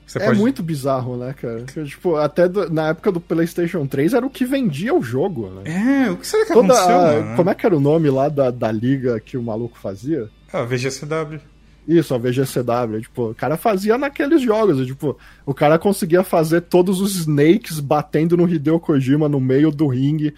Você 0.06 0.18
é 0.18 0.26
pode... 0.26 0.38
muito 0.38 0.62
bizarro, 0.62 1.16
né, 1.16 1.32
cara? 1.32 1.64
Tipo, 1.64 2.16
até 2.16 2.46
do, 2.46 2.68
na 2.70 2.88
época 2.88 3.10
do 3.10 3.20
PlayStation 3.20 3.86
3 3.86 4.12
era 4.12 4.26
o 4.26 4.30
que 4.30 4.44
vendia 4.44 4.92
o 4.92 5.02
jogo, 5.02 5.48
né? 5.48 6.06
É, 6.06 6.10
o 6.10 6.18
que 6.18 6.26
será 6.26 6.44
que 6.44 6.52
Toda 6.52 6.74
aconteceu, 6.74 7.00
a, 7.00 7.22
mano? 7.22 7.36
Como 7.36 7.50
é 7.50 7.54
que 7.54 7.64
era 7.64 7.76
o 7.76 7.80
nome 7.80 8.10
lá 8.10 8.28
da, 8.28 8.50
da 8.50 8.70
liga 8.70 9.18
que 9.20 9.38
o 9.38 9.42
maluco 9.42 9.78
fazia? 9.78 10.28
Ah, 10.52 10.64
VGCW. 10.64 11.40
Isso, 11.88 12.14
a 12.14 12.18
VGCW. 12.18 13.00
Tipo, 13.00 13.30
o 13.30 13.34
cara 13.34 13.56
fazia 13.56 13.96
naqueles 13.96 14.42
jogos. 14.42 14.86
Tipo, 14.86 15.16
o 15.46 15.54
cara 15.54 15.78
conseguia 15.78 16.22
fazer 16.22 16.60
todos 16.62 17.00
os 17.00 17.16
Snakes 17.16 17.80
batendo 17.80 18.36
no 18.36 18.48
Hideo 18.48 18.78
Kojima 18.78 19.28
no 19.28 19.40
meio 19.40 19.70
do 19.70 19.86
ringue 19.88 20.34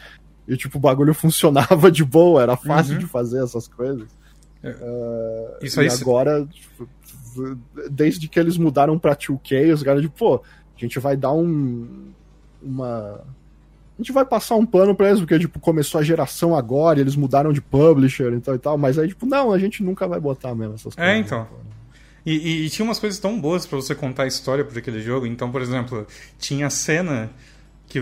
e, 0.46 0.56
tipo, 0.56 0.78
o 0.78 0.80
bagulho 0.80 1.12
funcionava 1.14 1.90
de 1.90 2.04
boa, 2.04 2.42
era 2.42 2.56
fácil 2.56 2.94
uhum. 2.94 2.98
de 3.00 3.06
fazer 3.06 3.42
essas 3.42 3.66
coisas. 3.66 4.08
É. 4.62 4.70
Uh, 4.70 5.64
Isso 5.64 5.80
e 5.80 5.88
aí 5.88 5.94
agora, 5.94 6.46
tipo, 6.46 6.88
desde 7.90 8.28
que 8.28 8.38
eles 8.38 8.56
mudaram 8.56 8.98
pra 8.98 9.16
2K, 9.16 9.72
os 9.74 9.82
caras, 9.82 10.02
tipo, 10.02 10.16
pô, 10.16 10.36
a 10.36 10.80
gente 10.80 10.98
vai 10.98 11.16
dar 11.16 11.32
um. 11.32 12.12
Uma. 12.62 13.20
A 13.96 14.02
gente 14.02 14.10
vai 14.10 14.24
passar 14.24 14.56
um 14.56 14.66
pano 14.66 14.94
pra 14.94 15.08
eles, 15.08 15.20
porque, 15.20 15.38
tipo, 15.38 15.60
começou 15.60 16.00
a 16.00 16.04
geração 16.04 16.56
agora, 16.56 16.98
e 16.98 17.02
eles 17.02 17.14
mudaram 17.14 17.52
de 17.52 17.60
publisher 17.60 18.32
e 18.32 18.40
tal 18.40 18.54
e 18.54 18.58
tal, 18.58 18.76
mas 18.76 18.98
aí, 18.98 19.08
tipo, 19.08 19.24
não, 19.24 19.52
a 19.52 19.58
gente 19.58 19.84
nunca 19.84 20.08
vai 20.08 20.18
botar 20.18 20.54
mesmo 20.54 20.74
essas 20.74 20.94
é, 20.94 20.96
coisas. 20.96 21.14
É, 21.14 21.18
então. 21.18 21.48
E, 22.26 22.32
e, 22.32 22.66
e, 22.66 22.70
tinha 22.70 22.84
umas 22.84 22.98
coisas 22.98 23.20
tão 23.20 23.38
boas 23.38 23.66
para 23.66 23.76
você 23.76 23.94
contar 23.94 24.22
a 24.22 24.26
história 24.26 24.64
por 24.64 24.76
aquele 24.76 25.00
jogo. 25.00 25.26
Então, 25.26 25.52
por 25.52 25.60
exemplo, 25.60 26.06
tinha 26.38 26.66
a 26.66 26.70
cena 26.70 27.30
que 27.86 28.00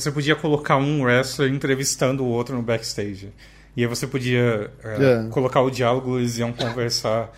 você 0.00 0.10
podia 0.10 0.36
colocar 0.36 0.76
um 0.76 1.02
wrestler 1.02 1.52
entrevistando 1.52 2.24
o 2.24 2.28
outro 2.28 2.54
no 2.54 2.62
backstage. 2.62 3.32
E 3.76 3.82
aí 3.82 3.86
você 3.86 4.06
podia 4.06 4.70
é, 4.82 5.28
colocar 5.30 5.60
o 5.60 5.70
diálogo, 5.70 6.18
eles 6.18 6.38
iam 6.38 6.52
conversar 6.52 7.30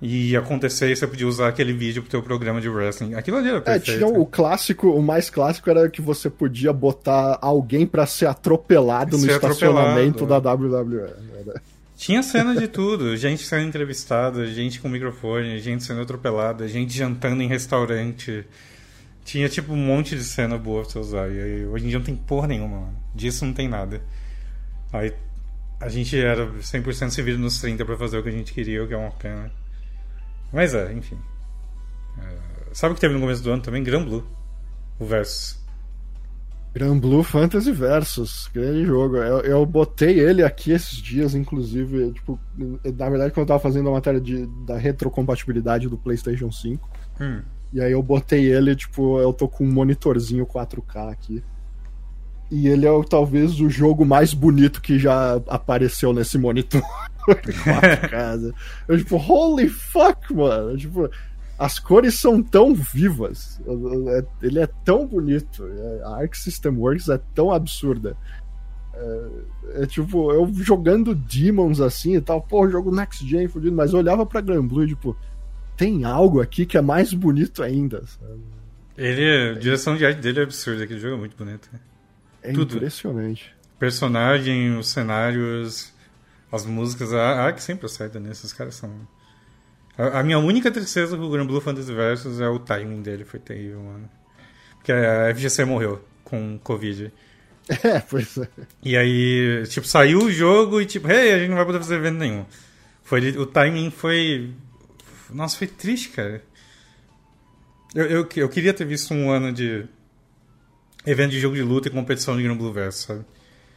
e 0.00 0.30
ia 0.30 0.38
acontecer 0.38 0.90
e 0.90 0.96
você 0.96 1.06
podia 1.06 1.26
usar 1.26 1.48
aquele 1.48 1.72
vídeo 1.72 2.02
pro 2.02 2.10
teu 2.10 2.22
programa 2.22 2.60
de 2.60 2.68
wrestling. 2.68 3.14
Aquilo 3.14 3.38
ali 3.38 3.48
era 3.48 3.60
perfeito. 3.60 3.90
É, 3.90 4.06
tinha 4.06 4.06
o 4.06 4.24
clássico, 4.24 4.88
o 4.90 5.02
mais 5.02 5.28
clássico 5.28 5.68
era 5.70 5.88
que 5.88 6.00
você 6.00 6.30
podia 6.30 6.72
botar 6.72 7.38
alguém 7.40 7.86
para 7.86 8.06
ser 8.06 8.26
atropelado 8.26 9.18
ser 9.18 9.26
no 9.26 9.32
estacionamento 9.32 10.24
atropelado. 10.24 10.68
da 10.68 10.80
WWE. 10.80 11.10
Era... 11.40 11.62
Tinha 11.96 12.22
cena 12.22 12.54
de 12.54 12.68
tudo, 12.68 13.16
gente 13.16 13.44
sendo 13.44 13.66
entrevistada, 13.66 14.46
gente 14.46 14.80
com 14.80 14.88
microfone, 14.88 15.58
gente 15.58 15.82
sendo 15.82 16.00
atropelada, 16.02 16.68
gente 16.68 16.96
jantando 16.96 17.42
em 17.42 17.48
restaurante. 17.48 18.46
Tinha, 19.28 19.46
tipo, 19.46 19.74
um 19.74 19.76
monte 19.76 20.16
de 20.16 20.24
cena 20.24 20.56
boa 20.56 20.80
pra 20.80 20.90
você 20.90 20.98
usar. 20.98 21.28
E 21.28 21.38
aí, 21.38 21.66
hoje 21.66 21.84
em 21.84 21.88
dia 21.90 21.98
não 21.98 22.06
tem 22.06 22.16
porra 22.16 22.48
nenhuma, 22.48 22.80
mano. 22.80 22.96
Disso 23.14 23.44
não 23.44 23.52
tem 23.52 23.68
nada. 23.68 24.00
Aí 24.90 25.12
a 25.78 25.86
gente 25.90 26.18
era 26.18 26.46
100% 26.46 27.10
se 27.10 27.20
vira 27.20 27.36
nos 27.36 27.60
30 27.60 27.84
pra 27.84 27.98
fazer 27.98 28.16
o 28.16 28.22
que 28.22 28.30
a 28.30 28.32
gente 28.32 28.54
queria, 28.54 28.82
o 28.82 28.88
que 28.88 28.94
é 28.94 28.96
uma 28.96 29.10
pena. 29.10 29.52
Mas 30.50 30.72
é, 30.72 30.94
enfim. 30.94 31.18
É... 32.18 32.38
Sabe 32.72 32.92
o 32.92 32.94
que 32.94 33.02
teve 33.02 33.12
no 33.12 33.20
começo 33.20 33.42
do 33.42 33.50
ano 33.50 33.60
também? 33.60 33.82
Gran 33.82 34.02
Blue. 34.02 34.26
O 34.98 35.04
Versus. 35.04 35.62
Gran 36.72 36.98
Blue 36.98 37.22
Fantasy 37.22 37.70
Versus. 37.70 38.48
Grande 38.54 38.86
jogo. 38.86 39.18
Eu, 39.18 39.40
eu 39.40 39.66
botei 39.66 40.20
ele 40.20 40.42
aqui 40.42 40.72
esses 40.72 40.96
dias, 41.02 41.34
inclusive. 41.34 42.14
Tipo, 42.14 42.40
na 42.56 43.10
verdade, 43.10 43.34
quando 43.34 43.42
eu 43.42 43.48
tava 43.48 43.60
fazendo 43.60 43.90
a 43.90 43.92
matéria 43.92 44.22
de, 44.22 44.46
da 44.64 44.78
retrocompatibilidade 44.78 45.86
do 45.86 45.98
PlayStation 45.98 46.50
5. 46.50 46.88
Hum. 47.20 47.42
E 47.72 47.80
aí 47.80 47.92
eu 47.92 48.02
botei 48.02 48.46
ele, 48.50 48.74
tipo, 48.74 49.18
eu 49.20 49.32
tô 49.32 49.46
com 49.46 49.64
um 49.64 49.72
monitorzinho 49.72 50.46
4K 50.46 51.10
aqui. 51.10 51.42
E 52.50 52.66
ele 52.66 52.86
é 52.86 53.02
talvez 53.04 53.60
o 53.60 53.68
jogo 53.68 54.06
mais 54.06 54.32
bonito 54.32 54.80
que 54.80 54.98
já 54.98 55.34
apareceu 55.48 56.14
nesse 56.14 56.38
monitor 56.38 56.82
4K. 57.28 58.54
eu, 58.88 58.98
tipo, 58.98 59.16
holy 59.16 59.68
fuck, 59.68 60.32
mano. 60.34 60.76
Tipo, 60.76 61.10
as 61.58 61.78
cores 61.78 62.18
são 62.18 62.42
tão 62.42 62.74
vivas. 62.74 63.60
É, 63.66 64.24
ele 64.46 64.60
é 64.60 64.66
tão 64.84 65.06
bonito. 65.06 65.66
É, 65.66 66.02
a 66.04 66.16
Arc 66.22 66.34
System 66.34 66.76
Works 66.76 67.08
é 67.08 67.20
tão 67.34 67.50
absurda. 67.50 68.16
É, 68.94 69.82
é, 69.82 69.86
tipo, 69.86 70.32
eu 70.32 70.50
jogando 70.54 71.14
Demons 71.14 71.80
assim 71.80 72.16
e 72.16 72.20
tal, 72.20 72.40
pô, 72.40 72.68
jogo 72.68 72.94
Next 72.94 73.26
Gen 73.26 73.46
fudido, 73.46 73.76
mas 73.76 73.92
eu 73.92 73.98
olhava 73.98 74.24
pra 74.24 74.40
Gran 74.40 74.66
Blue 74.66 74.84
e 74.84 74.88
tipo, 74.88 75.16
tem 75.78 76.04
algo 76.04 76.40
aqui 76.40 76.66
que 76.66 76.76
é 76.76 76.82
mais 76.82 77.14
bonito 77.14 77.62
ainda. 77.62 78.04
Sabe? 78.04 78.40
Ele, 78.98 79.52
a 79.52 79.54
direção 79.54 79.96
de 79.96 80.04
arte 80.04 80.20
dele 80.20 80.40
é 80.40 80.42
absurda, 80.42 80.82
aquele 80.82 80.98
jogo 80.98 81.14
é 81.14 81.18
muito 81.18 81.36
bonito. 81.36 81.70
É 82.42 82.52
Tudo. 82.52 82.76
impressionante. 82.76 83.54
Personagem, 83.78 84.76
os 84.76 84.88
cenários, 84.88 85.92
as 86.50 86.66
músicas, 86.66 87.14
a 87.14 87.40
arte 87.40 87.62
sempre 87.62 87.86
acerta 87.86 88.18
nisso, 88.18 88.44
os 88.44 88.52
caras 88.52 88.74
são. 88.74 88.90
A, 89.96 90.18
a 90.18 90.22
minha 90.24 90.40
única 90.40 90.68
tristeza 90.68 91.16
com 91.16 91.22
o 91.22 91.30
Grand 91.30 91.46
Blue 91.46 91.60
Fantasy 91.60 91.94
Versus 91.94 92.40
é 92.40 92.48
o 92.48 92.58
timing 92.58 93.00
dele, 93.00 93.24
foi 93.24 93.38
terrível, 93.38 93.80
mano. 93.80 94.10
Porque 94.74 94.90
a 94.90 95.32
FGC 95.32 95.64
morreu 95.64 96.04
com 96.24 96.58
Covid. 96.58 97.12
É, 97.84 98.00
pois 98.00 98.38
é. 98.38 98.48
E 98.82 98.96
aí, 98.96 99.62
tipo, 99.68 99.86
saiu 99.86 100.20
o 100.20 100.32
jogo 100.32 100.80
e 100.80 100.86
tipo, 100.86 101.06
hey, 101.06 101.34
a 101.34 101.38
gente 101.38 101.50
não 101.50 101.56
vai 101.56 101.66
poder 101.66 101.78
fazer 101.78 101.96
evento 101.96 102.16
nenhum. 102.16 102.46
Foi, 103.02 103.20
o 103.36 103.44
timing 103.44 103.90
foi. 103.90 104.54
Nossa, 105.30 105.56
foi 105.56 105.66
triste, 105.66 106.10
cara. 106.10 106.42
Eu, 107.94 108.04
eu, 108.06 108.28
eu 108.36 108.48
queria 108.48 108.74
ter 108.74 108.84
visto 108.84 109.14
um 109.14 109.30
ano 109.30 109.52
de 109.52 109.86
evento 111.06 111.30
de 111.30 111.40
jogo 111.40 111.54
de 111.54 111.62
luta 111.62 111.88
e 111.88 111.90
competição 111.90 112.36
de 112.36 112.42
Grand 112.42 112.56
Blue 112.56 112.72
Versus, 112.72 113.02
sabe? 113.02 113.24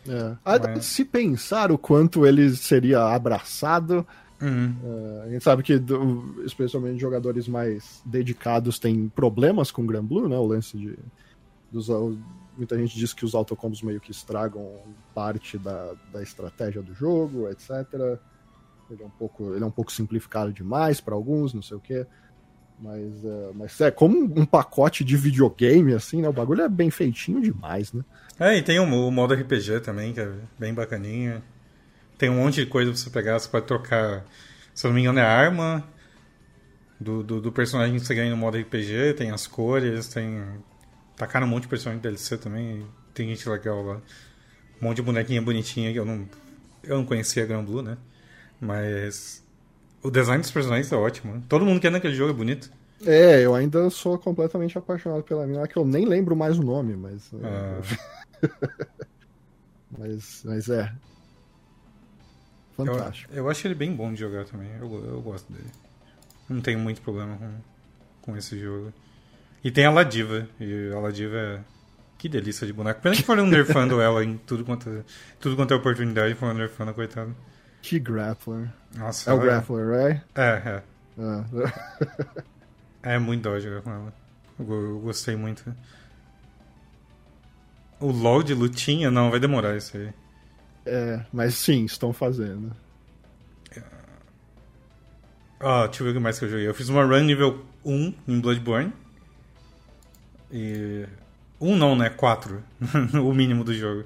É. 0.08 0.36
Mas... 0.43 0.86
Se 0.86 1.06
pensar 1.06 1.72
o 1.72 1.78
quanto 1.78 2.26
ele 2.26 2.49
seria 2.56 3.04
abraçado, 3.04 4.06
uhum. 4.41 4.76
uh, 4.84 5.22
a 5.24 5.30
gente 5.30 5.43
sabe 5.43 5.64
que, 5.64 5.78
do, 5.78 6.43
especialmente 6.45 6.99
jogadores 6.99 7.47
mais 7.47 8.02
dedicados, 8.06 8.80
têm 8.80 9.08
problemas 9.10 9.72
com 9.72 9.84
o 9.84 9.86
Grand 9.86 10.06
Blue, 10.06 10.28
né? 10.28 10.38
O 10.38 10.45
lance 10.45 10.78
de. 10.78 10.97
Dos, 11.72 11.88
muita 12.58 12.78
gente 12.78 12.97
diz 12.97 13.14
que 13.14 13.24
os 13.24 13.34
autocombos 13.34 13.82
meio 13.82 14.02
que 14.02 14.12
estragam 14.12 14.70
parte 15.16 15.58
da, 15.58 15.93
da 16.12 16.22
estratégia 16.22 16.82
do 16.82 16.93
jogo, 16.93 17.47
etc. 17.49 18.20
Ele 18.91 19.03
é 19.03 19.05
um 19.05 19.11
pouco, 19.11 19.53
ele 19.53 19.63
é 19.63 19.67
um 19.67 19.71
pouco 19.71 19.91
simplificado 19.91 20.51
demais 20.51 20.99
para 20.99 21.15
alguns, 21.15 21.53
não 21.53 21.61
sei 21.61 21.77
o 21.77 21.79
quê. 21.79 22.05
Mas, 22.79 23.23
é, 23.23 23.51
mas 23.53 23.81
é 23.81 23.91
como 23.91 24.17
um 24.17 24.45
pacote 24.45 25.03
de 25.03 25.15
videogame, 25.15 25.93
assim, 25.93 26.21
né? 26.21 26.27
O 26.27 26.33
bagulho 26.33 26.63
é 26.63 26.69
bem 26.69 26.89
feitinho 26.89 27.39
demais, 27.39 27.93
né? 27.93 28.03
É, 28.39 28.57
e 28.57 28.61
tem 28.63 28.79
o, 28.79 28.83
o 28.83 29.11
modo 29.11 29.35
RPG 29.35 29.81
também, 29.81 30.13
que 30.13 30.19
é 30.19 30.31
bem 30.57 30.73
bacaninha. 30.73 31.43
Tem 32.17 32.29
um 32.29 32.37
monte 32.37 32.55
de 32.55 32.65
coisa 32.65 32.91
pra 32.91 32.99
você 32.99 33.09
pegar, 33.09 33.39
você 33.39 33.47
pode 33.47 33.67
trocar, 33.67 34.25
se 34.73 34.85
eu 34.85 34.89
não 34.89 34.95
me 34.95 35.01
engano, 35.01 35.19
é 35.19 35.23
a 35.23 35.29
arma 35.29 35.83
do, 36.99 37.23
do, 37.23 37.41
do 37.41 37.51
personagem 37.51 37.99
que 37.99 38.05
você 38.05 38.13
ganha 38.13 38.29
no 38.29 38.37
modo 38.37 38.57
RPG, 38.57 39.15
tem 39.15 39.31
as 39.31 39.47
cores, 39.47 40.07
tem. 40.07 40.43
Tacaram 41.15 41.45
um 41.45 41.49
monte 41.49 41.63
de 41.63 41.69
personagem 41.69 42.01
DLC 42.01 42.37
também, 42.37 42.85
tem 43.13 43.27
gente 43.29 43.47
legal 43.47 43.83
lá. 43.83 44.01
Um 44.81 44.85
monte 44.85 44.97
de 44.97 45.01
bonequinha 45.03 45.41
bonitinha 45.41 45.91
que 45.91 45.99
eu 45.99 46.05
não. 46.05 46.27
Eu 46.83 46.97
não 46.97 47.05
conhecia 47.05 47.43
a 47.43 47.45
Grand 47.45 47.63
Blue, 47.63 47.81
né? 47.81 47.97
Mas. 48.62 49.43
O 50.03 50.12
design 50.12 50.41
dos 50.41 50.51
personagens 50.51 50.91
é 50.91 50.95
ótimo. 50.95 51.43
Todo 51.49 51.66
mundo 51.66 51.80
que 51.80 51.88
é 51.88 51.89
naquele 51.89 52.16
jogo 52.16 52.32
é 52.32 52.34
bonito. 52.34 52.72
É, 53.05 53.43
eu 53.43 53.55
ainda 53.55 53.89
sou 53.89 54.18
completamente 54.18 54.78
apaixonado 54.78 55.24
pela 55.24 55.45
mina, 55.47 55.68
que 55.68 55.78
eu 55.78 55.86
nem 55.86 56.05
lembro 56.05 56.36
mais 56.36 56.59
o 56.59 56.64
nome, 56.64 56.95
mas. 56.95 57.32
Ah. 57.43 57.82
mas, 59.97 60.43
mas 60.45 60.70
é. 60.70 60.93
Fantástico. 62.78 63.32
Eu, 63.34 63.43
eu, 63.43 63.49
acho 63.49 63.68
ele 63.68 63.76
bem 63.76 63.93
bom 63.93 64.14
de 64.14 64.20
jogar 64.20 64.45
também. 64.45 64.70
Eu, 64.80 65.05
eu 65.05 65.22
gosto 65.22 65.51
dele. 65.51 65.70
Não 66.47 66.62
tenho 66.62 66.80
muito 66.80 67.01
problema 67.01 67.38
com, 67.38 67.51
com 68.22 68.38
esse 68.38 68.59
jogo. 68.59 68.93
E 69.64 69.72
tem 69.72 69.86
a 69.86 69.91
Ladiva. 69.91 70.47
E 70.59 70.91
a 70.93 70.99
Ladiva 70.99 71.38
é. 71.38 71.59
Que 72.18 72.30
delícia 72.30 72.68
de 72.68 72.74
boneco. 72.74 73.01
Pena 73.01 73.16
que 73.16 73.24
foram 73.24 73.47
nerfando 73.47 73.99
ela 74.01 74.24
em 74.24 74.38
tudo 74.38 74.64
quanto, 74.64 74.89
é, 74.89 75.03
tudo 75.39 75.55
quanto 75.55 75.74
é 75.74 75.78
oportunidade, 75.78 76.36
foram 76.36 76.53
nerfando, 76.53 76.93
coitado. 76.93 77.36
Que 77.82 77.99
grappler. 77.99 78.69
Nossa, 78.95 79.32
é 79.32 79.34
o 79.34 79.39
grappler, 79.39 79.88
right? 79.88 80.23
É, 80.36 80.61
é. 80.65 80.84
Ah. 81.19 81.45
é 83.03 83.19
muito 83.19 83.43
dó 83.43 83.59
jogar 83.59 83.82
com 83.82 83.91
ela. 83.91 84.13
Eu, 84.59 84.71
eu 84.71 84.99
gostei 84.99 85.36
muito. 85.36 85.75
O 87.99 88.11
LoL 88.11 88.43
de 88.43 88.53
lutinha, 88.53 89.11
não, 89.11 89.29
vai 89.29 89.39
demorar 89.39 89.75
isso 89.75 89.97
aí. 89.97 90.13
É, 90.86 91.23
mas 91.32 91.55
sim, 91.55 91.86
estão 91.86 92.11
fazendo. 92.11 92.71
Ah, 95.63 95.86
deixa 95.86 96.01
eu 96.01 96.05
ver 96.05 96.11
o 96.11 96.13
que 96.15 96.19
mais 96.19 96.39
que 96.39 96.45
eu 96.45 96.49
joguei. 96.49 96.67
Eu 96.67 96.73
fiz 96.73 96.89
uma 96.89 97.03
run 97.03 97.23
nível 97.23 97.63
1 97.86 98.13
em 98.27 98.39
Bloodborne. 98.41 98.91
E. 100.51 101.05
1 101.59 101.77
não, 101.77 101.95
né? 101.95 102.09
4. 102.09 102.63
o 103.23 103.32
mínimo 103.32 103.63
do 103.63 103.73
jogo. 103.73 104.03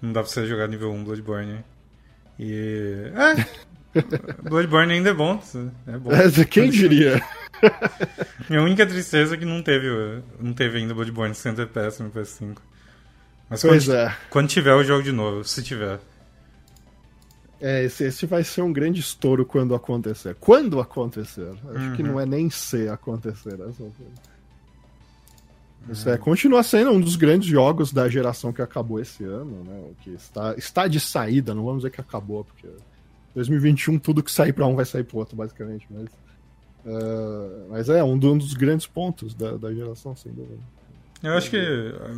Não 0.00 0.12
dá 0.12 0.20
pra 0.20 0.30
você 0.30 0.46
jogar 0.46 0.68
nível 0.68 0.92
1 0.92 1.04
Bloodborne. 1.04 1.64
E. 2.38 3.10
É. 3.14 3.68
Bloodborne 4.42 4.92
ainda 4.92 5.10
é 5.10 5.14
bom. 5.14 5.40
É 5.86 5.98
bom. 5.98 6.10
Quem 6.50 6.70
diria? 6.70 7.22
Minha 8.48 8.62
única 8.62 8.86
tristeza 8.86 9.34
é 9.34 9.38
que 9.38 9.44
não 9.44 9.62
teve, 9.62 9.88
não 10.40 10.52
teve 10.52 10.78
ainda 10.78 10.94
Bloodborne 10.94 11.34
60 11.34 11.62
FPS 11.62 12.02
no 12.02 12.10
PS5. 12.10 12.58
Mas 13.50 13.62
pois 13.62 13.86
quando, 13.86 13.96
é. 13.96 14.16
quando 14.30 14.48
tiver 14.48 14.74
o 14.74 14.84
jogo 14.84 15.02
de 15.02 15.12
novo, 15.12 15.42
se 15.42 15.62
tiver. 15.62 15.98
É, 17.60 17.84
esse, 17.84 18.04
esse 18.04 18.26
vai 18.26 18.44
ser 18.44 18.62
um 18.62 18.72
grande 18.72 19.00
estouro 19.00 19.44
quando 19.44 19.74
acontecer. 19.74 20.36
Quando 20.38 20.80
acontecer. 20.80 21.50
Acho 21.74 21.86
uhum. 21.86 21.96
que 21.96 22.02
não 22.02 22.20
é 22.20 22.26
nem 22.26 22.48
se 22.50 22.88
acontecer. 22.88 23.54
Essa 23.54 23.90
Isso 25.88 26.08
é, 26.08 26.18
continua 26.18 26.62
sendo 26.62 26.90
um 26.90 27.00
dos 27.00 27.16
grandes 27.16 27.48
jogos 27.48 27.92
da 27.92 28.08
geração 28.08 28.52
que 28.52 28.60
acabou 28.60 29.00
esse 29.00 29.24
ano, 29.24 29.64
né? 29.64 29.90
Que 30.02 30.10
está, 30.10 30.54
está 30.56 30.86
de 30.86 31.00
saída, 31.00 31.54
não 31.54 31.64
vamos 31.64 31.78
dizer 31.78 31.90
que 31.90 32.00
acabou, 32.00 32.44
porque 32.44 32.68
2021 33.34 33.98
tudo 33.98 34.22
que 34.22 34.30
sair 34.30 34.52
para 34.52 34.66
um 34.66 34.74
vai 34.74 34.84
sair 34.84 35.04
pro 35.04 35.18
outro, 35.18 35.36
basicamente. 35.36 35.86
Mas, 35.90 36.06
uh, 36.84 37.68
mas 37.70 37.88
é 37.88 38.02
um, 38.04 38.18
dos 38.18 38.52
grandes 38.54 38.86
pontos 38.86 39.34
da, 39.34 39.56
da 39.56 39.72
geração, 39.72 40.14
sem 40.14 40.32
dúvida. 40.32 40.58
Eu 41.22 41.32
acho 41.32 41.50
que 41.50 41.58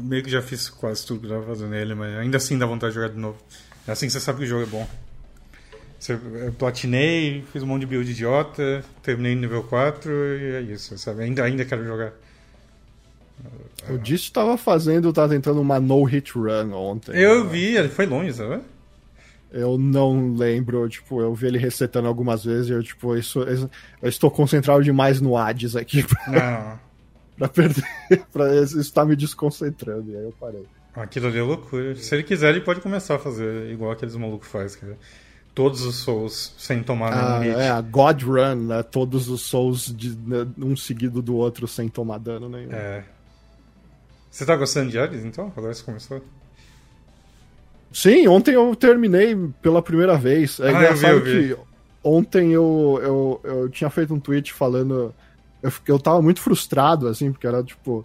meio 0.02 0.22
que 0.22 0.30
já 0.30 0.42
fiz 0.42 0.68
quase 0.68 1.06
tudo 1.06 1.20
que 1.20 1.28
dava 1.28 1.42
pra 1.42 1.54
fazer 1.54 1.68
nele, 1.68 1.94
mas 1.94 2.16
ainda 2.16 2.36
assim 2.36 2.58
dá 2.58 2.66
vontade 2.66 2.92
de 2.92 3.00
jogar 3.00 3.12
de 3.12 3.18
novo. 3.18 3.38
É 3.86 3.92
assim 3.92 4.06
que 4.06 4.12
você 4.12 4.20
sabe 4.20 4.38
que 4.38 4.44
o 4.44 4.48
jogo 4.48 4.64
é 4.64 4.66
bom. 4.66 4.86
Eu 6.08 6.52
platinei, 6.52 7.44
fiz 7.52 7.62
um 7.62 7.66
monte 7.66 7.80
de 7.80 7.86
build 7.86 8.10
idiota, 8.10 8.82
terminei 9.02 9.34
no 9.34 9.42
nível 9.42 9.62
4 9.62 10.10
e 10.10 10.54
é 10.54 10.60
isso, 10.62 10.96
sabe? 10.98 11.22
Ainda, 11.22 11.44
ainda 11.44 11.64
quero 11.64 11.84
jogar. 11.84 12.12
O 13.88 13.98
Dist 13.98 14.26
estava 14.26 14.56
fazendo, 14.56 15.12
tava 15.12 15.30
tentando 15.30 15.60
uma 15.60 15.80
no-hit 15.80 16.32
run 16.32 16.72
ontem. 16.72 17.16
Eu 17.16 17.44
né? 17.44 17.50
vi, 17.50 17.76
ele 17.76 17.88
foi 17.88 18.06
longe, 18.06 18.32
sabe? 18.32 18.62
Eu 19.52 19.76
não 19.76 20.34
lembro, 20.34 20.88
tipo, 20.88 21.20
eu 21.20 21.34
vi 21.34 21.48
ele 21.48 21.58
resetando 21.58 22.06
algumas 22.06 22.44
vezes 22.44 22.68
e 22.68 22.72
eu, 22.72 22.82
tipo, 22.82 23.16
isso, 23.16 23.40
eu 23.40 24.08
estou 24.08 24.30
concentrado 24.30 24.84
demais 24.84 25.20
no 25.20 25.36
Hades 25.36 25.74
aqui. 25.74 26.04
Não 26.28 26.78
pra 27.40 27.48
perder. 27.48 27.84
pra 28.32 28.54
isso 28.56 28.92
tá 28.92 29.04
me 29.04 29.16
desconcentrando. 29.16 30.10
E 30.10 30.16
aí 30.16 30.24
eu 30.24 30.34
parei. 30.38 30.66
Aquilo 30.94 31.28
ali 31.28 31.38
é 31.38 31.42
loucura. 31.42 31.96
Se 31.96 32.14
ele 32.14 32.22
quiser, 32.22 32.50
ele 32.50 32.60
pode 32.60 32.80
começar 32.80 33.14
a 33.14 33.18
fazer 33.18 33.70
igual 33.70 33.92
aqueles 33.92 34.14
malucos 34.14 34.48
fazem, 34.48 34.80
cara. 34.80 34.98
Todos 35.54 35.82
os 35.82 35.96
Souls 35.96 36.54
sem 36.58 36.82
tomar 36.82 37.12
ah, 37.12 37.40
nenhum 37.40 37.54
hit. 37.54 37.62
É, 37.62 37.70
a 37.70 37.80
God 37.80 38.22
Run, 38.22 38.54
né? 38.66 38.82
Todos 38.82 39.28
os 39.28 39.42
Souls 39.42 39.94
de, 39.94 40.16
né, 40.16 40.46
um 40.58 40.76
seguido 40.76 41.22
do 41.22 41.34
outro 41.36 41.66
sem 41.66 41.88
tomar 41.88 42.18
dano 42.18 42.48
nenhum. 42.48 42.72
É. 42.72 43.04
Você 44.30 44.46
tá 44.46 44.56
gostando 44.56 44.90
de 44.90 44.98
Hades, 44.98 45.24
então? 45.24 45.52
Agora 45.56 45.74
você 45.74 45.82
começou? 45.82 46.22
Sim, 47.92 48.28
ontem 48.28 48.54
eu 48.54 48.74
terminei 48.76 49.36
pela 49.60 49.82
primeira 49.82 50.16
vez. 50.16 50.60
É 50.60 50.68
ah, 50.68 50.70
engraçado 50.70 51.12
eu 51.12 51.24
vi, 51.24 51.30
eu 51.30 51.38
vi. 51.38 51.54
que 51.54 51.60
ontem 52.04 52.52
eu, 52.52 53.00
eu, 53.02 53.40
eu 53.42 53.68
tinha 53.68 53.90
feito 53.90 54.14
um 54.14 54.20
tweet 54.20 54.52
falando 54.52 55.12
eu, 55.62 55.72
eu 55.86 55.98
tava 55.98 56.22
muito 56.22 56.40
frustrado, 56.40 57.08
assim, 57.08 57.32
porque 57.32 57.46
era 57.46 57.62
tipo. 57.62 58.04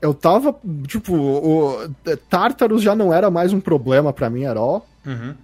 Eu 0.00 0.12
tava. 0.12 0.54
Tipo, 0.86 1.14
o 1.14 1.88
Tartarus 2.28 2.82
já 2.82 2.94
não 2.94 3.12
era 3.12 3.30
mais 3.30 3.52
um 3.52 3.60
problema 3.60 4.12
para 4.12 4.28
mim, 4.28 4.44
era 4.44 4.60
ó. 4.60 4.82
Uhum. 5.06 5.34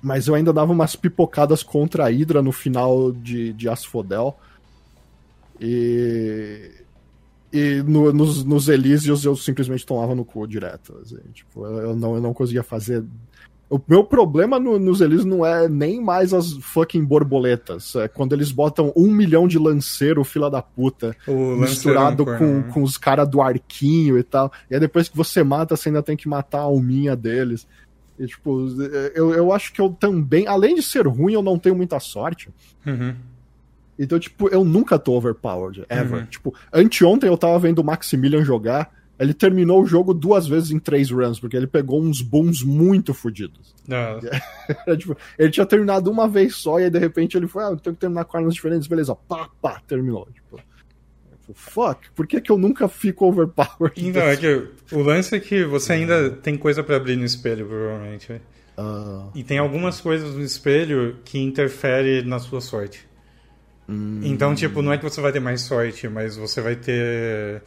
Mas 0.00 0.28
eu 0.28 0.34
ainda 0.34 0.52
dava 0.52 0.72
umas 0.72 0.94
pipocadas 0.94 1.62
contra 1.62 2.04
a 2.04 2.08
Hydra 2.08 2.40
no 2.40 2.52
final 2.52 3.10
de, 3.10 3.52
de 3.52 3.68
Asphodel. 3.68 4.38
E. 5.60 6.70
E 7.52 7.82
no, 7.82 8.12
nos, 8.12 8.44
nos 8.44 8.68
Elísios 8.68 9.24
eu 9.24 9.34
simplesmente 9.34 9.86
tomava 9.86 10.14
no 10.14 10.24
cu 10.24 10.46
direto. 10.46 10.98
Assim, 11.02 11.18
tipo, 11.32 11.64
eu 11.66 11.96
não, 11.96 12.14
eu 12.16 12.20
não 12.20 12.34
conseguia 12.34 12.62
fazer 12.62 13.04
o 13.70 13.78
meu 13.86 14.02
problema 14.02 14.58
no, 14.58 14.78
nos 14.78 15.00
Elis 15.02 15.26
não 15.26 15.44
é 15.44 15.68
nem 15.68 16.00
mais 16.00 16.32
as 16.32 16.52
fucking 16.52 17.04
borboletas. 17.04 17.94
É 17.96 18.08
quando 18.08 18.32
eles 18.32 18.50
botam 18.50 18.92
um 18.96 19.12
milhão 19.12 19.46
de 19.46 19.58
lanceiro, 19.58 20.24
fila 20.24 20.50
da 20.50 20.62
puta, 20.62 21.14
o 21.26 21.56
misturado 21.56 22.24
com, 22.24 22.60
né? 22.60 22.70
com 22.72 22.82
os 22.82 22.96
caras 22.96 23.28
do 23.28 23.42
arquinho 23.42 24.18
e 24.18 24.22
tal. 24.22 24.50
E 24.70 24.74
aí 24.74 24.80
depois 24.80 25.08
que 25.08 25.16
você 25.16 25.42
mata, 25.42 25.76
você 25.76 25.90
ainda 25.90 26.02
tem 26.02 26.16
que 26.16 26.28
matar 26.28 26.60
a 26.60 26.62
alminha 26.62 27.14
deles. 27.14 27.66
E, 28.18 28.26
tipo, 28.26 28.66
eu, 29.14 29.32
eu 29.32 29.52
acho 29.52 29.72
que 29.72 29.80
eu 29.80 29.90
também, 29.90 30.46
além 30.48 30.74
de 30.74 30.82
ser 30.82 31.06
ruim, 31.06 31.34
eu 31.34 31.42
não 31.42 31.58
tenho 31.58 31.76
muita 31.76 32.00
sorte. 32.00 32.48
Uhum. 32.84 33.14
Então, 33.98 34.18
tipo, 34.18 34.48
eu 34.48 34.64
nunca 34.64 34.98
tô 34.98 35.14
overpowered, 35.16 35.84
ever. 35.88 36.20
Uhum. 36.20 36.26
Tipo, 36.26 36.54
anteontem 36.72 37.28
eu 37.28 37.36
tava 37.36 37.58
vendo 37.58 37.80
o 37.80 37.84
Maximilian 37.84 38.44
jogar. 38.44 38.96
Ele 39.18 39.34
terminou 39.34 39.82
o 39.82 39.86
jogo 39.86 40.14
duas 40.14 40.46
vezes 40.46 40.70
em 40.70 40.78
três 40.78 41.10
runs, 41.10 41.40
porque 41.40 41.56
ele 41.56 41.66
pegou 41.66 42.00
uns 42.00 42.22
booms 42.22 42.62
muito 42.62 43.12
fodidos. 43.12 43.74
Ah. 43.90 44.20
tipo, 44.96 45.16
ele 45.36 45.50
tinha 45.50 45.66
terminado 45.66 46.08
uma 46.08 46.28
vez 46.28 46.54
só, 46.54 46.78
e 46.78 46.84
aí 46.84 46.90
de 46.90 47.00
repente 47.00 47.36
ele 47.36 47.48
foi, 47.48 47.64
ah, 47.64 47.70
eu 47.70 47.76
tenho 47.76 47.96
que 47.96 48.00
terminar 48.00 48.24
com 48.24 48.36
armas 48.36 48.54
diferentes, 48.54 48.86
beleza, 48.86 49.16
pá, 49.16 49.50
pá, 49.60 49.82
terminou. 49.88 50.28
Tipo, 50.32 50.60
fuck, 51.52 52.10
por 52.14 52.28
que, 52.28 52.40
que 52.40 52.52
eu 52.52 52.58
nunca 52.58 52.86
fico 52.86 53.26
overpowered? 53.26 54.06
Então, 54.06 54.22
é 54.22 54.36
que 54.36 54.68
o 54.92 55.02
lance 55.02 55.34
é 55.34 55.40
que 55.40 55.64
você 55.64 55.94
ainda 55.94 56.30
tem 56.30 56.56
coisa 56.56 56.84
para 56.84 56.94
abrir 56.94 57.16
no 57.16 57.24
espelho, 57.24 57.66
provavelmente. 57.66 58.40
Uh, 58.78 59.30
e 59.34 59.42
tem 59.42 59.58
algumas 59.58 60.00
coisas 60.00 60.34
no 60.34 60.42
espelho 60.42 61.16
que 61.24 61.40
interferem 61.40 62.22
na 62.22 62.38
sua 62.38 62.60
sorte. 62.60 63.07
Hum. 63.88 64.20
Então, 64.22 64.54
tipo, 64.54 64.82
não 64.82 64.92
é 64.92 64.98
que 64.98 65.04
você 65.04 65.20
vai 65.20 65.32
ter 65.32 65.40
mais 65.40 65.62
sorte, 65.62 66.08
mas 66.08 66.36
você 66.36 66.60
vai 66.60 66.76
ter 66.76 67.62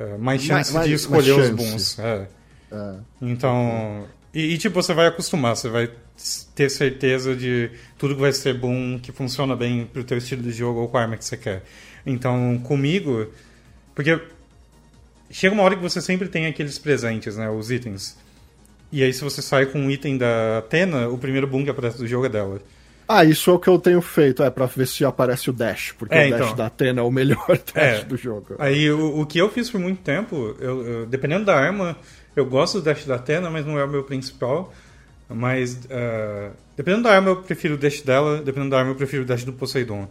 uh, 0.00 0.18
mais 0.18 0.42
chance 0.42 0.72
mais, 0.72 0.88
de 0.88 0.94
escolher 0.94 1.32
os 1.32 1.50
bons. 1.50 1.98
É. 1.98 2.26
É. 2.72 2.94
Então. 3.20 4.06
E, 4.32 4.54
e, 4.54 4.58
tipo, 4.58 4.82
você 4.82 4.94
vai 4.94 5.06
acostumar, 5.08 5.54
você 5.54 5.68
vai 5.68 5.90
ter 6.54 6.70
certeza 6.70 7.36
de 7.36 7.70
tudo 7.98 8.14
que 8.14 8.20
vai 8.20 8.32
ser 8.32 8.54
bom, 8.54 8.98
que 8.98 9.12
funciona 9.12 9.54
bem 9.54 9.84
pro 9.84 10.02
teu 10.02 10.16
estilo 10.16 10.42
de 10.42 10.52
jogo 10.52 10.80
ou 10.80 10.88
com 10.88 10.96
a 10.96 11.02
arma 11.02 11.18
que 11.18 11.24
você 11.24 11.36
quer. 11.36 11.62
Então, 12.06 12.58
comigo. 12.64 13.26
Porque 13.94 14.18
chega 15.30 15.54
uma 15.54 15.62
hora 15.62 15.76
que 15.76 15.82
você 15.82 16.00
sempre 16.00 16.28
tem 16.28 16.46
aqueles 16.46 16.78
presentes, 16.78 17.36
né? 17.36 17.50
Os 17.50 17.70
itens. 17.70 18.16
E 18.90 19.02
aí, 19.02 19.12
se 19.12 19.22
você 19.22 19.42
sai 19.42 19.66
com 19.66 19.78
um 19.78 19.90
item 19.90 20.16
da 20.16 20.58
Atena, 20.58 21.08
o 21.08 21.18
primeiro 21.18 21.46
boom 21.46 21.62
que 21.64 21.70
aparece 21.70 21.98
do 21.98 22.06
jogo 22.06 22.24
é 22.24 22.28
dela. 22.30 22.62
Ah, 23.06 23.24
isso 23.24 23.50
é 23.50 23.52
o 23.52 23.58
que 23.58 23.68
eu 23.68 23.78
tenho 23.78 24.00
feito, 24.00 24.42
é 24.42 24.50
pra 24.50 24.66
ver 24.66 24.86
se 24.86 25.04
aparece 25.04 25.50
o 25.50 25.52
Dash, 25.52 25.92
porque 25.98 26.14
é, 26.14 26.28
o 26.28 26.30
Dash 26.30 26.40
então. 26.40 26.56
da 26.56 26.66
Atena 26.66 27.00
é 27.00 27.04
o 27.04 27.10
melhor 27.10 27.46
Dash 27.74 28.00
é. 28.00 28.04
do 28.04 28.16
jogo. 28.16 28.54
Aí, 28.58 28.90
o, 28.90 29.20
o, 29.20 29.26
que 29.26 29.38
eu 29.38 29.50
fiz 29.50 29.70
por 29.70 29.80
muito 29.80 30.02
tempo, 30.02 30.56
eu, 30.58 30.86
eu, 30.86 31.06
dependendo 31.06 31.44
da 31.44 31.54
arma, 31.54 31.96
eu 32.34 32.46
gosto 32.46 32.78
do 32.78 32.84
Dash 32.84 33.04
da 33.04 33.16
Atena, 33.16 33.50
mas 33.50 33.66
não 33.66 33.78
é 33.78 33.84
o 33.84 33.88
meu 33.88 34.04
principal. 34.04 34.72
Mas, 35.28 35.74
uh, 35.74 36.52
dependendo 36.76 37.04
da 37.04 37.14
arma, 37.14 37.30
eu 37.30 37.36
prefiro 37.36 37.74
o 37.74 37.78
Dash 37.78 38.02
dela, 38.02 38.42
dependendo 38.42 38.70
da 38.70 38.78
arma, 38.78 38.92
eu 38.92 38.96
prefiro 38.96 39.22
o 39.22 39.26
Dash 39.26 39.44
do 39.44 39.52
Poseidon. 39.52 40.08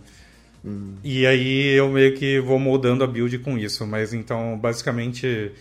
Hum. 0.64 0.96
E 1.04 1.26
aí 1.26 1.70
eu 1.76 1.90
meio 1.90 2.16
que 2.16 2.40
vou 2.40 2.60
moldando 2.60 3.04
a 3.04 3.08
build 3.08 3.38
com 3.40 3.58
isso. 3.58 3.86
Mas 3.86 4.14
então, 4.14 4.58
basicamente, 4.58 5.52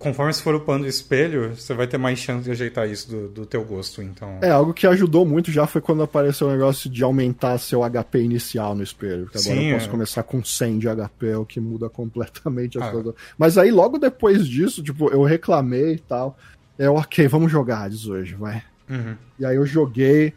conforme 0.00 0.32
você 0.32 0.42
for 0.42 0.54
upando 0.54 0.86
o 0.86 0.88
espelho, 0.88 1.54
você 1.54 1.74
vai 1.74 1.86
ter 1.86 1.98
mais 1.98 2.18
chance 2.18 2.42
de 2.42 2.50
ajeitar 2.50 2.88
isso 2.88 3.08
do, 3.08 3.28
do 3.28 3.46
teu 3.46 3.62
gosto. 3.62 4.02
Então... 4.02 4.38
É, 4.40 4.50
algo 4.50 4.72
que 4.72 4.86
ajudou 4.86 5.26
muito 5.26 5.52
já 5.52 5.66
foi 5.66 5.82
quando 5.82 6.02
apareceu 6.02 6.48
o 6.48 6.50
negócio 6.50 6.88
de 6.88 7.04
aumentar 7.04 7.58
seu 7.58 7.82
HP 7.82 8.22
inicial 8.22 8.74
no 8.74 8.82
espelho. 8.82 9.24
Porque 9.24 9.38
agora 9.38 9.54
Sim, 9.54 9.66
eu 9.66 9.74
posso 9.74 9.88
é. 9.88 9.90
começar 9.90 10.22
com 10.22 10.42
100 10.42 10.78
de 10.78 10.86
HP, 10.88 11.34
o 11.34 11.44
que 11.44 11.60
muda 11.60 11.88
completamente 11.92 12.78
as 12.78 12.84
ah. 12.84 12.90
coisas. 12.90 13.14
Mas 13.36 13.58
aí, 13.58 13.70
logo 13.70 13.98
depois 13.98 14.48
disso, 14.48 14.82
tipo, 14.82 15.10
eu 15.10 15.22
reclamei 15.22 15.92
e 15.92 15.98
tal. 15.98 16.36
É, 16.78 16.88
ok, 16.88 17.28
vamos 17.28 17.52
jogar 17.52 17.84
Hades 17.84 18.06
hoje, 18.06 18.34
vai. 18.34 18.62
Uhum. 18.88 19.14
E 19.38 19.44
aí 19.44 19.56
eu 19.56 19.66
joguei. 19.66 20.32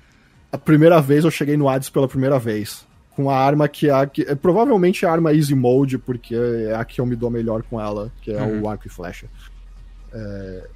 A 0.51 0.57
primeira 0.57 1.01
vez 1.01 1.23
eu 1.23 1.31
cheguei 1.31 1.55
no 1.55 1.69
Hades 1.69 1.89
pela 1.89 2.07
primeira 2.07 2.37
vez 2.37 2.85
com 3.15 3.29
a 3.29 3.37
arma 3.37 3.67
que 3.67 3.89
é, 3.89 3.91
a, 3.91 4.05
que 4.05 4.23
é 4.23 4.35
provavelmente 4.35 5.05
a 5.05 5.11
arma 5.11 5.33
Easy 5.33 5.55
Mode, 5.55 5.97
porque 5.97 6.35
é 6.35 6.75
a 6.75 6.83
que 6.83 6.99
eu 6.99 7.05
me 7.05 7.15
dou 7.15 7.29
melhor 7.29 7.63
com 7.63 7.79
ela, 7.79 8.11
que 8.21 8.31
é 8.31 8.41
uhum. 8.41 8.61
o 8.61 8.69
arco 8.69 8.87
e 8.87 8.89
flecha. 8.89 9.27
É, 10.11 10.67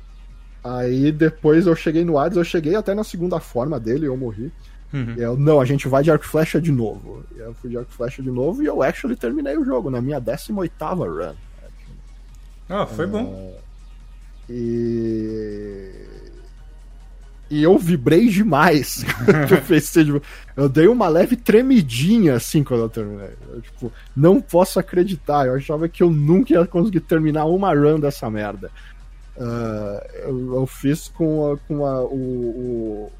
aí 0.64 1.12
depois 1.12 1.66
eu 1.68 1.76
cheguei 1.76 2.04
no 2.04 2.18
Hades, 2.18 2.38
eu 2.38 2.44
cheguei 2.44 2.76
até 2.76 2.94
na 2.94 3.04
segunda 3.04 3.40
forma 3.40 3.80
dele, 3.80 4.08
eu 4.08 4.16
morri. 4.16 4.52
Uhum. 4.94 5.16
Eu, 5.18 5.38
não, 5.38 5.60
a 5.60 5.66
gente 5.66 5.88
vai 5.88 6.02
de 6.04 6.12
arco 6.12 6.26
e 6.26 6.28
flecha 6.28 6.62
de 6.62 6.72
novo. 6.72 7.24
Eu 7.36 7.54
fui 7.56 7.70
de 7.70 7.78
arco 7.78 7.92
e 7.92 7.96
flecha 7.96 8.22
de 8.22 8.32
novo 8.32 8.64
e 8.64 8.66
eu 8.66 8.82
actually 8.82 9.16
terminei 9.16 9.58
o 9.58 9.66
jogo 9.66 9.90
na 9.90 10.02
minha 10.02 10.20
18 10.20 10.74
run. 10.82 11.36
Ah, 12.70 12.86
foi 12.86 13.06
é, 13.06 13.08
bom. 13.08 13.58
E 14.50 15.92
e 17.50 17.64
eu 17.64 17.78
vibrei 17.78 18.28
demais. 18.28 19.06
eu, 19.95 20.22
eu 20.56 20.70
dei 20.70 20.88
uma 20.88 21.08
leve 21.08 21.36
tremidinha 21.36 22.36
assim 22.36 22.64
quando 22.64 22.82
eu 22.82 22.89
terminei. 22.89 23.30
Eu, 23.50 23.62
tipo, 23.62 23.91
não 24.16 24.41
posso 24.41 24.80
acreditar. 24.80 25.48
Eu 25.48 25.56
achava 25.56 25.88
que 25.88 26.04
eu 26.04 26.10
nunca 26.10 26.54
ia 26.54 26.66
conseguir 26.66 27.02
terminar 27.02 27.45
uma 27.45 27.74
run 27.74 28.00
dessa 28.00 28.30
merda. 28.30 28.72
Uh, 29.38 30.06
eu, 30.24 30.56
eu, 30.56 30.68
fiz 30.68 31.08
com, 31.08 31.52
a, 31.52 31.58
com 31.58 31.86
a, 31.86 32.02
o, 32.04 33.12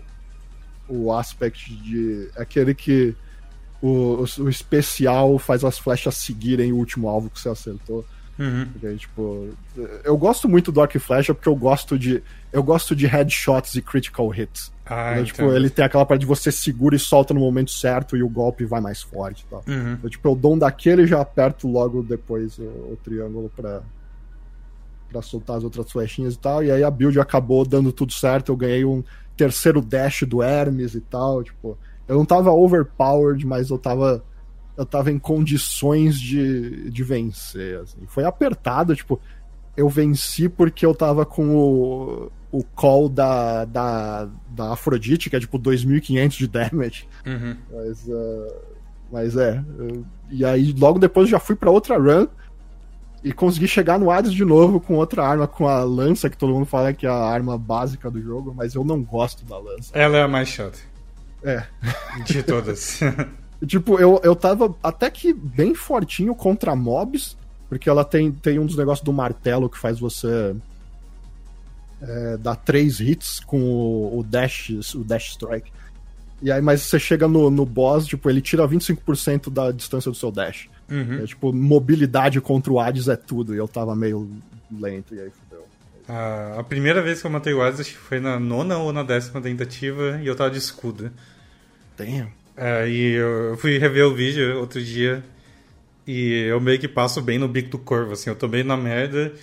o, 0.89 0.95
o 1.05 1.13
aspect 1.13 1.73
de. 1.75 2.30
aquele 2.36 2.73
que 2.73 3.15
o, 3.82 4.25
o 4.39 4.49
especial 4.49 5.38
faz 5.38 5.63
as 5.63 5.78
flechas 5.78 6.15
seguirem 6.15 6.73
o 6.73 6.78
último 6.78 7.07
alvo 7.07 7.30
que 7.30 7.39
você 7.39 7.49
acertou. 7.49 8.03
Uhum. 8.39 8.67
Porque, 8.71 8.95
tipo, 8.95 9.49
eu 10.03 10.17
gosto 10.17 10.47
muito 10.47 10.71
do 10.71 10.81
Arc 10.81 10.95
Flash 10.99 11.27
porque 11.27 11.49
eu 11.49 11.55
gosto 11.55 11.97
de 11.97 12.21
eu 12.53 12.63
gosto 12.63 12.95
de 12.95 13.07
headshots 13.07 13.75
e 13.75 13.81
critical 13.81 14.33
hits. 14.33 14.71
Ah, 14.85 15.13
então, 15.13 15.25
tipo, 15.25 15.51
ele 15.51 15.69
tem 15.69 15.83
aquela 15.83 16.05
parte 16.05 16.21
de 16.21 16.27
você 16.27 16.51
segura 16.51 16.95
e 16.95 16.99
solta 16.99 17.33
no 17.33 17.39
momento 17.39 17.71
certo 17.71 18.15
e 18.15 18.23
o 18.23 18.29
golpe 18.29 18.63
vai 18.63 18.79
mais 18.79 19.01
forte? 19.01 19.45
Uhum. 19.51 19.93
Então, 19.93 20.09
tipo, 20.09 20.27
eu 20.27 20.35
dou 20.35 20.53
um 20.53 20.57
daquele 20.57 21.03
e 21.03 21.07
já 21.07 21.19
aperto 21.19 21.67
logo 21.67 22.01
depois 22.03 22.57
o, 22.57 22.63
o 22.63 22.99
triângulo 23.03 23.51
para 23.55 23.81
para 25.09 25.21
soltar 25.21 25.57
as 25.57 25.63
outras 25.63 25.89
flechinhas 25.89 26.35
e 26.35 26.39
tal. 26.39 26.63
E 26.63 26.69
aí 26.69 26.83
a 26.83 26.91
build 26.91 27.19
acabou 27.19 27.65
dando 27.65 27.93
tudo 27.93 28.11
certo. 28.11 28.51
Eu 28.51 28.57
ganhei 28.57 28.83
um 28.83 29.03
terceiro 29.38 29.81
dash 29.81 30.23
do 30.23 30.43
Hermes 30.43 30.95
e 30.95 31.01
tal, 31.01 31.43
tipo, 31.43 31.77
eu 32.07 32.17
não 32.17 32.25
tava 32.25 32.51
overpowered, 32.51 33.45
mas 33.45 33.69
eu 33.69 33.77
tava 33.77 34.23
eu 34.78 34.86
tava 34.86 35.11
em 35.11 35.17
condições 35.17 36.19
de, 36.19 36.89
de 36.91 37.03
vencer. 37.03 37.80
Assim. 37.80 38.05
Foi 38.07 38.23
apertado, 38.23 38.95
tipo, 38.95 39.19
eu 39.75 39.89
venci 39.89 40.47
porque 40.47 40.86
eu 40.86 40.93
tava 40.93 41.25
com 41.25 41.55
o, 41.55 42.32
o 42.51 42.63
call 42.63 43.09
da, 43.09 43.65
da, 43.65 44.30
da 44.49 44.73
Afrodite, 44.73 45.30
que 45.30 45.36
é 45.36 45.39
tipo 45.39 45.57
2500 45.57 46.38
de 46.38 46.47
damage. 46.47 47.07
Uhum. 47.25 47.57
Mas, 47.71 48.07
uh, 48.07 48.55
mas 49.11 49.36
é. 49.36 49.63
e 50.30 50.45
aí 50.45 50.73
logo 50.78 50.99
depois 50.99 51.28
eu 51.28 51.32
já 51.32 51.39
fui 51.39 51.55
para 51.55 51.71
outra 51.71 51.97
run 51.97 52.28
e 53.23 53.34
consegui 53.34 53.67
chegar 53.67 53.99
no 53.99 54.11
Hades 54.11 54.32
de 54.32 54.45
novo 54.45 54.80
com 54.80 54.95
outra 54.95 55.25
arma, 55.25 55.47
com 55.47 55.67
a 55.67 55.84
lança, 55.84 56.30
que 56.30 56.38
todo 56.38 56.53
mundo 56.53 56.67
fala 56.67 56.93
que 56.93 57.05
é 57.05 57.09
a 57.09 57.15
arma 57.15 57.57
básica 57.57 58.11
do 58.11 58.21
jogo, 58.21 58.53
mas 58.55 58.75
eu 58.75 58.84
não 58.84 59.01
gosto 59.01 59.43
da 59.43 59.57
lança. 59.57 59.91
Ela 59.97 60.17
é 60.17 60.21
a 60.21 60.28
mais 60.28 60.47
chata. 60.47 60.78
É. 61.43 61.63
De 62.25 62.43
todas. 62.43 62.99
Tipo, 63.65 63.99
eu, 63.99 64.19
eu 64.23 64.35
tava 64.35 64.75
até 64.83 65.09
que 65.09 65.33
bem 65.33 65.73
fortinho 65.73 66.35
contra 66.35 66.75
mobs, 66.75 67.35
porque 67.67 67.89
ela 67.89 68.05
tem, 68.05 68.31
tem 68.31 68.59
um 68.59 68.65
dos 68.65 68.77
negócios 68.77 69.03
do 69.03 69.11
martelo 69.11 69.69
que 69.69 69.77
faz 69.77 69.99
você 69.99 70.55
é, 72.01 72.37
dar 72.37 72.55
três 72.55 72.99
hits 72.99 73.39
com 73.39 73.59
o, 73.59 74.19
o, 74.19 74.23
dash, 74.23 74.69
o 74.93 75.03
dash 75.03 75.31
strike. 75.31 75.71
E 76.41 76.51
aí, 76.51 76.61
mas 76.61 76.81
você 76.81 76.99
chega 76.99 77.27
no, 77.27 77.49
no 77.49 77.65
boss, 77.65 78.05
tipo, 78.05 78.29
ele 78.29 78.41
tira 78.41 78.67
25% 78.67 79.49
da 79.49 79.71
distância 79.71 80.11
do 80.11 80.17
seu 80.17 80.31
dash. 80.31 80.69
Uhum. 80.89 81.23
É, 81.23 81.25
tipo, 81.25 81.51
mobilidade 81.51 82.39
contra 82.39 82.71
o 82.71 82.79
Hades 82.79 83.07
é 83.07 83.15
tudo, 83.15 83.55
e 83.55 83.57
eu 83.57 83.67
tava 83.67 83.95
meio 83.95 84.29
lento, 84.71 85.15
e 85.15 85.19
aí 85.19 85.31
fudeu. 85.31 85.65
a 86.57 86.63
primeira 86.63 87.01
vez 87.01 87.21
que 87.21 87.27
eu 87.27 87.31
matei 87.31 87.53
o 87.53 87.61
Hades 87.61 87.79
acho 87.79 87.91
que 87.91 87.97
foi 87.97 88.19
na 88.19 88.39
nona 88.39 88.77
ou 88.77 88.93
na 88.93 89.01
décima 89.01 89.41
tentativa, 89.41 90.19
e 90.21 90.27
eu 90.27 90.35
tava 90.35 90.51
de 90.51 90.59
escudo. 90.59 91.11
Damn. 91.97 92.29
É, 92.57 92.89
e 92.89 93.11
eu 93.13 93.55
fui 93.57 93.77
rever 93.77 94.05
o 94.07 94.15
vídeo 94.15 94.57
outro 94.57 94.83
dia 94.83 95.23
e 96.07 96.45
eu 96.49 96.59
meio 96.59 96.79
que 96.79 96.87
passo 96.87 97.21
bem 97.21 97.37
no 97.37 97.47
bico 97.47 97.69
do 97.69 97.77
corvo, 97.77 98.13
assim, 98.13 98.29
eu 98.29 98.35
tô 98.35 98.47
bem 98.47 98.63
na 98.63 98.75
merda. 98.75 99.33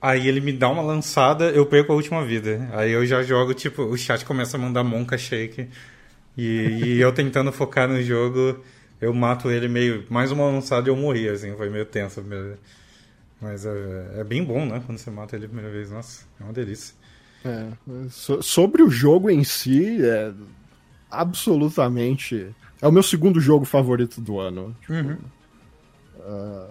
Aí 0.00 0.28
ele 0.28 0.40
me 0.40 0.52
dá 0.52 0.68
uma 0.68 0.82
lançada, 0.82 1.50
eu 1.50 1.66
perco 1.66 1.92
a 1.92 1.96
última 1.96 2.24
vida. 2.24 2.68
Aí 2.72 2.92
eu 2.92 3.04
já 3.04 3.22
jogo, 3.22 3.52
tipo, 3.52 3.82
o 3.82 3.98
chat 3.98 4.24
começa 4.24 4.56
a 4.56 4.60
mandar 4.60 4.84
monka 4.84 5.18
shake. 5.18 5.68
E, 6.36 6.44
e 6.44 7.00
eu 7.00 7.12
tentando 7.12 7.50
focar 7.50 7.88
no 7.88 8.00
jogo, 8.00 8.62
eu 9.00 9.12
mato 9.12 9.50
ele 9.50 9.66
meio. 9.66 10.06
Mais 10.08 10.30
uma 10.30 10.44
lançada 10.44 10.88
e 10.88 10.92
eu 10.92 10.96
morri, 10.96 11.28
assim, 11.28 11.54
foi 11.56 11.68
meio 11.68 11.84
tenso. 11.84 12.24
Mas 13.40 13.66
é, 13.66 14.20
é, 14.20 14.24
bem 14.24 14.44
bom, 14.44 14.64
né? 14.64 14.80
Quando 14.86 14.98
você 14.98 15.10
mata 15.10 15.34
ele 15.34 15.46
a 15.46 15.48
primeira 15.48 15.72
vez. 15.72 15.90
Nossa, 15.90 16.24
é 16.40 16.44
uma 16.44 16.52
delícia. 16.52 16.94
É, 17.44 17.66
so, 18.08 18.40
sobre 18.40 18.84
o 18.84 18.90
jogo 18.90 19.28
em 19.28 19.42
si, 19.42 19.98
é, 20.00 20.32
absolutamente. 21.10 22.54
É 22.80 22.86
o 22.86 22.92
meu 22.92 23.02
segundo 23.02 23.40
jogo 23.40 23.64
favorito 23.64 24.20
do 24.20 24.38
ano. 24.38 24.76
Tipo, 24.80 24.92
uhum. 24.92 25.16
uh, 26.20 26.70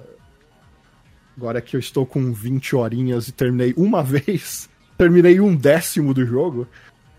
agora 1.36 1.62
que 1.62 1.76
eu 1.76 1.80
estou 1.80 2.06
com 2.06 2.32
20 2.32 2.76
horinhas 2.76 3.28
e 3.28 3.32
terminei 3.32 3.74
uma 3.78 4.02
vez, 4.04 4.70
terminei 4.98 5.40
um 5.40 5.56
décimo 5.56 6.14
do 6.14 6.26
jogo. 6.26 6.68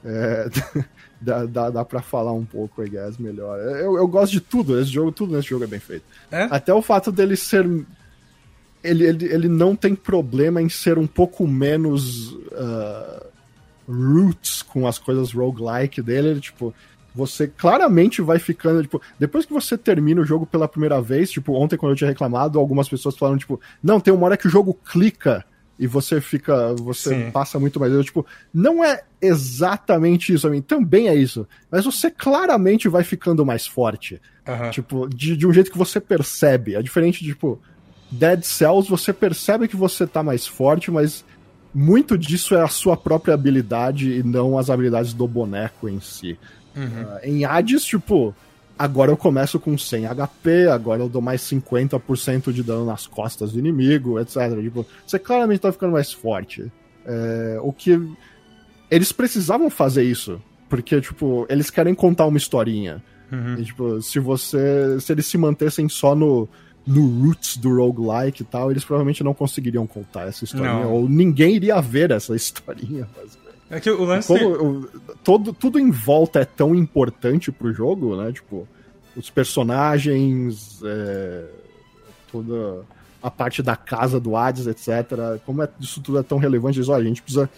É, 0.04 0.48
dá, 1.20 1.44
dá, 1.44 1.70
dá 1.70 1.84
pra 1.84 2.00
falar 2.00 2.32
um 2.32 2.44
pouco, 2.44 2.82
I 2.82 2.88
guess, 2.88 3.18
melhor. 3.18 3.58
Eu, 3.58 3.96
eu 3.96 4.08
gosto 4.08 4.32
de 4.32 4.40
tudo, 4.40 4.80
esse 4.80 4.90
jogo, 4.90 5.12
tudo 5.12 5.34
nesse 5.34 5.48
jogo 5.48 5.64
é 5.64 5.68
bem 5.68 5.80
feito. 5.80 6.04
É? 6.30 6.44
Até 6.50 6.72
o 6.72 6.82
fato 6.82 7.10
dele 7.12 7.36
ser. 7.36 7.64
Ele, 8.82 9.04
ele, 9.04 9.24
ele 9.26 9.48
não 9.48 9.74
tem 9.74 9.94
problema 9.94 10.62
em 10.62 10.68
ser 10.68 10.98
um 10.98 11.06
pouco 11.06 11.46
menos 11.48 12.32
uh, 12.32 13.26
roots 13.88 14.62
com 14.62 14.86
as 14.86 14.98
coisas 14.98 15.32
roguelike 15.32 16.00
dele. 16.00 16.28
Ele, 16.28 16.40
tipo, 16.40 16.72
você 17.18 17.48
claramente 17.48 18.22
vai 18.22 18.38
ficando, 18.38 18.80
tipo, 18.80 19.02
depois 19.18 19.44
que 19.44 19.52
você 19.52 19.76
termina 19.76 20.20
o 20.20 20.24
jogo 20.24 20.46
pela 20.46 20.68
primeira 20.68 21.02
vez, 21.02 21.32
tipo, 21.32 21.52
ontem 21.52 21.76
quando 21.76 21.90
eu 21.90 21.96
tinha 21.96 22.08
reclamado, 22.08 22.60
algumas 22.60 22.88
pessoas 22.88 23.16
falaram, 23.16 23.36
tipo, 23.36 23.60
não, 23.82 23.98
tem 23.98 24.14
uma 24.14 24.24
hora 24.24 24.36
que 24.36 24.46
o 24.46 24.50
jogo 24.50 24.72
clica 24.72 25.44
e 25.76 25.84
você 25.88 26.20
fica, 26.20 26.74
você 26.74 27.10
Sim. 27.10 27.30
passa 27.32 27.58
muito 27.58 27.80
mais. 27.80 27.92
Eu, 27.92 28.04
tipo, 28.04 28.24
não 28.54 28.84
é 28.84 29.02
exatamente 29.20 30.32
isso, 30.32 30.46
a 30.46 30.50
mim 30.50 30.62
também 30.62 31.08
é 31.08 31.14
isso, 31.16 31.44
mas 31.68 31.84
você 31.84 32.08
claramente 32.08 32.88
vai 32.88 33.02
ficando 33.02 33.44
mais 33.44 33.66
forte. 33.66 34.22
Uhum. 34.46 34.70
Tipo, 34.70 35.08
de, 35.08 35.36
de 35.36 35.44
um 35.44 35.52
jeito 35.52 35.72
que 35.72 35.78
você 35.78 36.00
percebe. 36.00 36.76
É 36.76 36.82
diferente 36.82 37.24
de, 37.24 37.30
tipo, 37.30 37.60
Dead 38.12 38.44
Cells, 38.44 38.88
você 38.88 39.12
percebe 39.12 39.66
que 39.66 39.76
você 39.76 40.06
tá 40.06 40.22
mais 40.22 40.46
forte, 40.46 40.88
mas 40.88 41.24
muito 41.74 42.16
disso 42.16 42.54
é 42.54 42.62
a 42.62 42.68
sua 42.68 42.96
própria 42.96 43.34
habilidade 43.34 44.10
e 44.12 44.22
não 44.22 44.56
as 44.56 44.70
habilidades 44.70 45.12
do 45.12 45.28
boneco 45.28 45.88
em 45.88 46.00
si. 46.00 46.38
Uhum. 46.78 47.02
Uh, 47.02 47.18
em 47.22 47.44
Hades, 47.44 47.84
tipo, 47.84 48.34
agora 48.78 49.10
eu 49.10 49.16
começo 49.16 49.58
com 49.58 49.76
100 49.76 50.06
HP, 50.06 50.68
agora 50.68 51.02
eu 51.02 51.08
dou 51.08 51.20
mais 51.20 51.42
50% 51.42 52.52
de 52.52 52.62
dano 52.62 52.86
nas 52.86 53.06
costas 53.06 53.52
do 53.52 53.58
inimigo, 53.58 54.20
etc. 54.20 54.36
Tipo, 54.62 54.86
você 55.06 55.18
claramente 55.18 55.60
tá 55.60 55.72
ficando 55.72 55.92
mais 55.92 56.12
forte. 56.12 56.70
É, 57.04 57.58
o 57.62 57.72
que. 57.72 58.00
Eles 58.90 59.12
precisavam 59.12 59.68
fazer 59.68 60.04
isso, 60.04 60.40
porque, 60.68 61.00
tipo, 61.00 61.46
eles 61.48 61.70
querem 61.70 61.94
contar 61.94 62.26
uma 62.26 62.38
historinha. 62.38 63.02
Uhum. 63.32 63.56
E, 63.58 63.64
tipo, 63.64 64.00
se 64.00 64.18
você. 64.18 65.00
Se 65.00 65.12
eles 65.12 65.26
se 65.26 65.36
mantessem 65.36 65.88
só 65.88 66.14
no, 66.14 66.48
no 66.86 67.06
roots 67.22 67.56
do 67.56 67.76
roguelike 67.76 68.42
e 68.42 68.46
tal, 68.46 68.70
eles 68.70 68.84
provavelmente 68.84 69.24
não 69.24 69.34
conseguiriam 69.34 69.86
contar 69.86 70.28
essa 70.28 70.44
historinha. 70.44 70.84
Não. 70.84 70.92
Ou 70.92 71.08
ninguém 71.08 71.56
iria 71.56 71.80
ver 71.80 72.10
essa 72.10 72.34
historinha, 72.36 73.08
basicamente. 73.16 73.37
É 73.70 73.80
que 73.80 73.90
o 73.90 74.04
lance. 74.04 74.26
Como, 74.26 74.88
todo, 75.22 75.52
tudo 75.52 75.78
em 75.78 75.90
volta 75.90 76.40
é 76.40 76.44
tão 76.44 76.74
importante 76.74 77.52
pro 77.52 77.72
jogo, 77.72 78.16
né? 78.16 78.32
Tipo, 78.32 78.66
os 79.14 79.28
personagens, 79.28 80.80
é, 80.84 81.44
toda 82.30 82.84
a 83.22 83.30
parte 83.30 83.62
da 83.62 83.76
casa 83.76 84.18
do 84.18 84.36
Hades, 84.36 84.66
etc. 84.66 85.40
Como 85.44 85.62
é, 85.62 85.68
isso 85.80 86.00
tudo 86.00 86.18
é 86.18 86.22
tão 86.22 86.38
relevante, 86.38 86.78
eles, 86.78 86.88
olha, 86.88 87.02
a 87.02 87.08
gente 87.08 87.22
precisa 87.22 87.50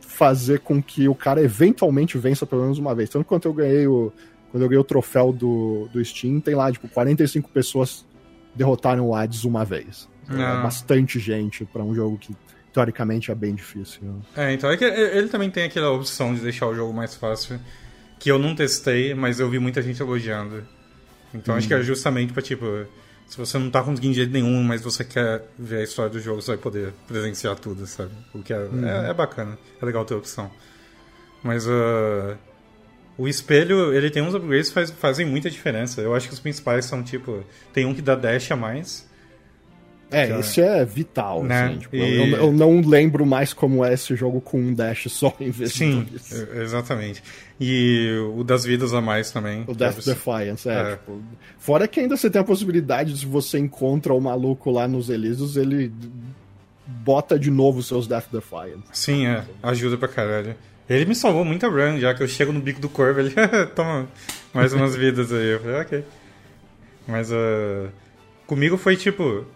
fazer 0.00 0.60
com 0.60 0.82
que 0.82 1.08
o 1.08 1.14
cara 1.14 1.42
eventualmente 1.42 2.16
vença 2.16 2.46
pelo 2.46 2.62
menos 2.62 2.78
uma 2.78 2.94
vez. 2.94 3.10
Tanto 3.10 3.24
quanto 3.24 3.46
eu 3.46 3.52
ganhei 3.52 3.86
o. 3.86 4.12
Quando 4.50 4.62
eu 4.62 4.68
ganhei 4.68 4.80
o 4.80 4.84
troféu 4.84 5.32
do, 5.32 5.88
do 5.92 6.04
Steam, 6.04 6.38
tem 6.38 6.54
lá, 6.54 6.70
tipo, 6.70 6.86
45 6.86 7.50
pessoas 7.50 8.06
derrotaram 8.54 9.08
o 9.08 9.14
Hades 9.14 9.42
uma 9.42 9.64
vez. 9.64 10.08
É 10.30 10.62
bastante 10.62 11.18
gente 11.18 11.64
para 11.64 11.82
um 11.82 11.92
jogo 11.94 12.16
que 12.16 12.34
teoricamente 12.74 13.30
é 13.30 13.34
bem 13.34 13.54
difícil. 13.54 14.20
É, 14.36 14.52
então 14.52 14.68
é 14.68 14.76
que 14.76 14.84
ele 14.84 15.28
também 15.28 15.48
tem 15.48 15.64
aquela 15.64 15.90
opção 15.92 16.34
de 16.34 16.40
deixar 16.40 16.66
o 16.66 16.74
jogo 16.74 16.92
mais 16.92 17.14
fácil, 17.14 17.58
que 18.18 18.30
eu 18.30 18.38
não 18.38 18.54
testei, 18.54 19.14
mas 19.14 19.38
eu 19.38 19.48
vi 19.48 19.60
muita 19.60 19.80
gente 19.80 20.02
elogiando. 20.02 20.66
Então 21.32 21.54
hum. 21.54 21.58
acho 21.58 21.68
que 21.68 21.74
é 21.74 21.76
uhum. 21.76 21.82
justamente 21.84 22.32
pra, 22.32 22.42
tipo, 22.42 22.66
se 23.26 23.38
você 23.38 23.58
não 23.58 23.70
tá 23.70 23.80
conseguindo 23.80 24.14
de 24.14 24.20
jeito 24.20 24.32
nenhum, 24.32 24.62
mas 24.64 24.82
você 24.82 25.04
quer 25.04 25.44
ver 25.56 25.78
a 25.78 25.82
história 25.84 26.10
do 26.10 26.20
jogo, 26.20 26.42
você 26.42 26.48
vai 26.48 26.58
poder 26.58 26.92
presenciar 27.06 27.54
tudo, 27.56 27.86
sabe? 27.86 28.10
O 28.34 28.42
que 28.42 28.52
é, 28.52 28.58
hum. 28.58 28.84
é, 28.84 29.10
é, 29.10 29.14
bacana, 29.14 29.56
é 29.80 29.86
legal 29.86 30.04
ter 30.04 30.14
opção. 30.14 30.50
Mas 31.44 31.66
uh, 31.68 32.36
o 33.16 33.28
espelho, 33.28 33.94
ele 33.94 34.10
tem 34.10 34.20
uns 34.20 34.34
upgrades 34.34 34.68
que 34.68 34.74
faz, 34.74 34.90
fazem 34.90 35.24
muita 35.24 35.48
diferença. 35.48 36.00
Eu 36.00 36.12
acho 36.12 36.26
que 36.26 36.34
os 36.34 36.40
principais 36.40 36.86
são, 36.86 37.04
tipo, 37.04 37.44
tem 37.72 37.86
um 37.86 37.94
que 37.94 38.02
dá 38.02 38.16
dash 38.16 38.50
a 38.50 38.56
mais, 38.56 39.08
é, 40.14 40.28
já... 40.28 40.38
esse 40.40 40.60
é 40.60 40.84
vital, 40.84 41.42
né? 41.42 41.64
assim, 41.64 41.78
tipo, 41.78 41.96
e... 41.96 42.32
eu, 42.32 42.38
eu, 42.38 42.52
não 42.52 42.80
lembro 42.80 43.26
mais 43.26 43.52
como 43.52 43.84
é 43.84 43.94
esse 43.94 44.14
jogo 44.16 44.40
com 44.40 44.58
um 44.58 44.72
dash 44.74 45.06
só 45.08 45.34
em 45.40 45.50
vez 45.50 45.72
Sim, 45.72 46.06
exatamente. 46.54 47.22
E 47.60 48.10
o 48.34 48.42
das 48.42 48.64
vidas 48.64 48.92
a 48.92 49.00
mais 49.00 49.30
também. 49.30 49.64
O 49.66 49.74
Death 49.74 50.04
Defiance, 50.04 50.68
é, 50.68 50.72
é. 50.72 50.90
Tipo, 50.92 51.22
fora 51.58 51.86
que 51.86 52.00
ainda 52.00 52.16
você 52.16 52.28
tem 52.28 52.40
a 52.40 52.44
possibilidade 52.44 53.12
de 53.12 53.20
se 53.20 53.26
você 53.26 53.58
encontra 53.58 54.12
o 54.12 54.20
maluco 54.20 54.70
lá 54.70 54.88
nos 54.88 55.08
Elísios, 55.08 55.56
ele 55.56 55.92
bota 56.86 57.38
de 57.38 57.50
novo 57.50 57.82
seus 57.82 58.06
Death 58.06 58.26
Defiance. 58.32 58.82
Sim, 58.92 59.26
é. 59.26 59.44
Ajuda 59.62 59.96
pra 59.96 60.08
caralho. 60.08 60.56
Ele 60.88 61.06
me 61.06 61.14
salvou 61.14 61.44
muita 61.44 61.68
run, 61.68 61.98
já 61.98 62.12
que 62.12 62.22
eu 62.22 62.28
chego 62.28 62.52
no 62.52 62.60
bico 62.60 62.80
do 62.80 62.88
corvo, 62.88 63.20
ele 63.20 63.32
toma 63.74 64.06
mais 64.52 64.72
umas 64.72 64.94
vidas 64.94 65.32
aí. 65.32 65.52
Eu 65.52 65.60
falei, 65.60 65.80
ok. 65.80 66.04
Mas 67.06 67.30
uh, 67.30 67.88
comigo 68.46 68.76
foi 68.76 68.96
tipo, 68.96 69.46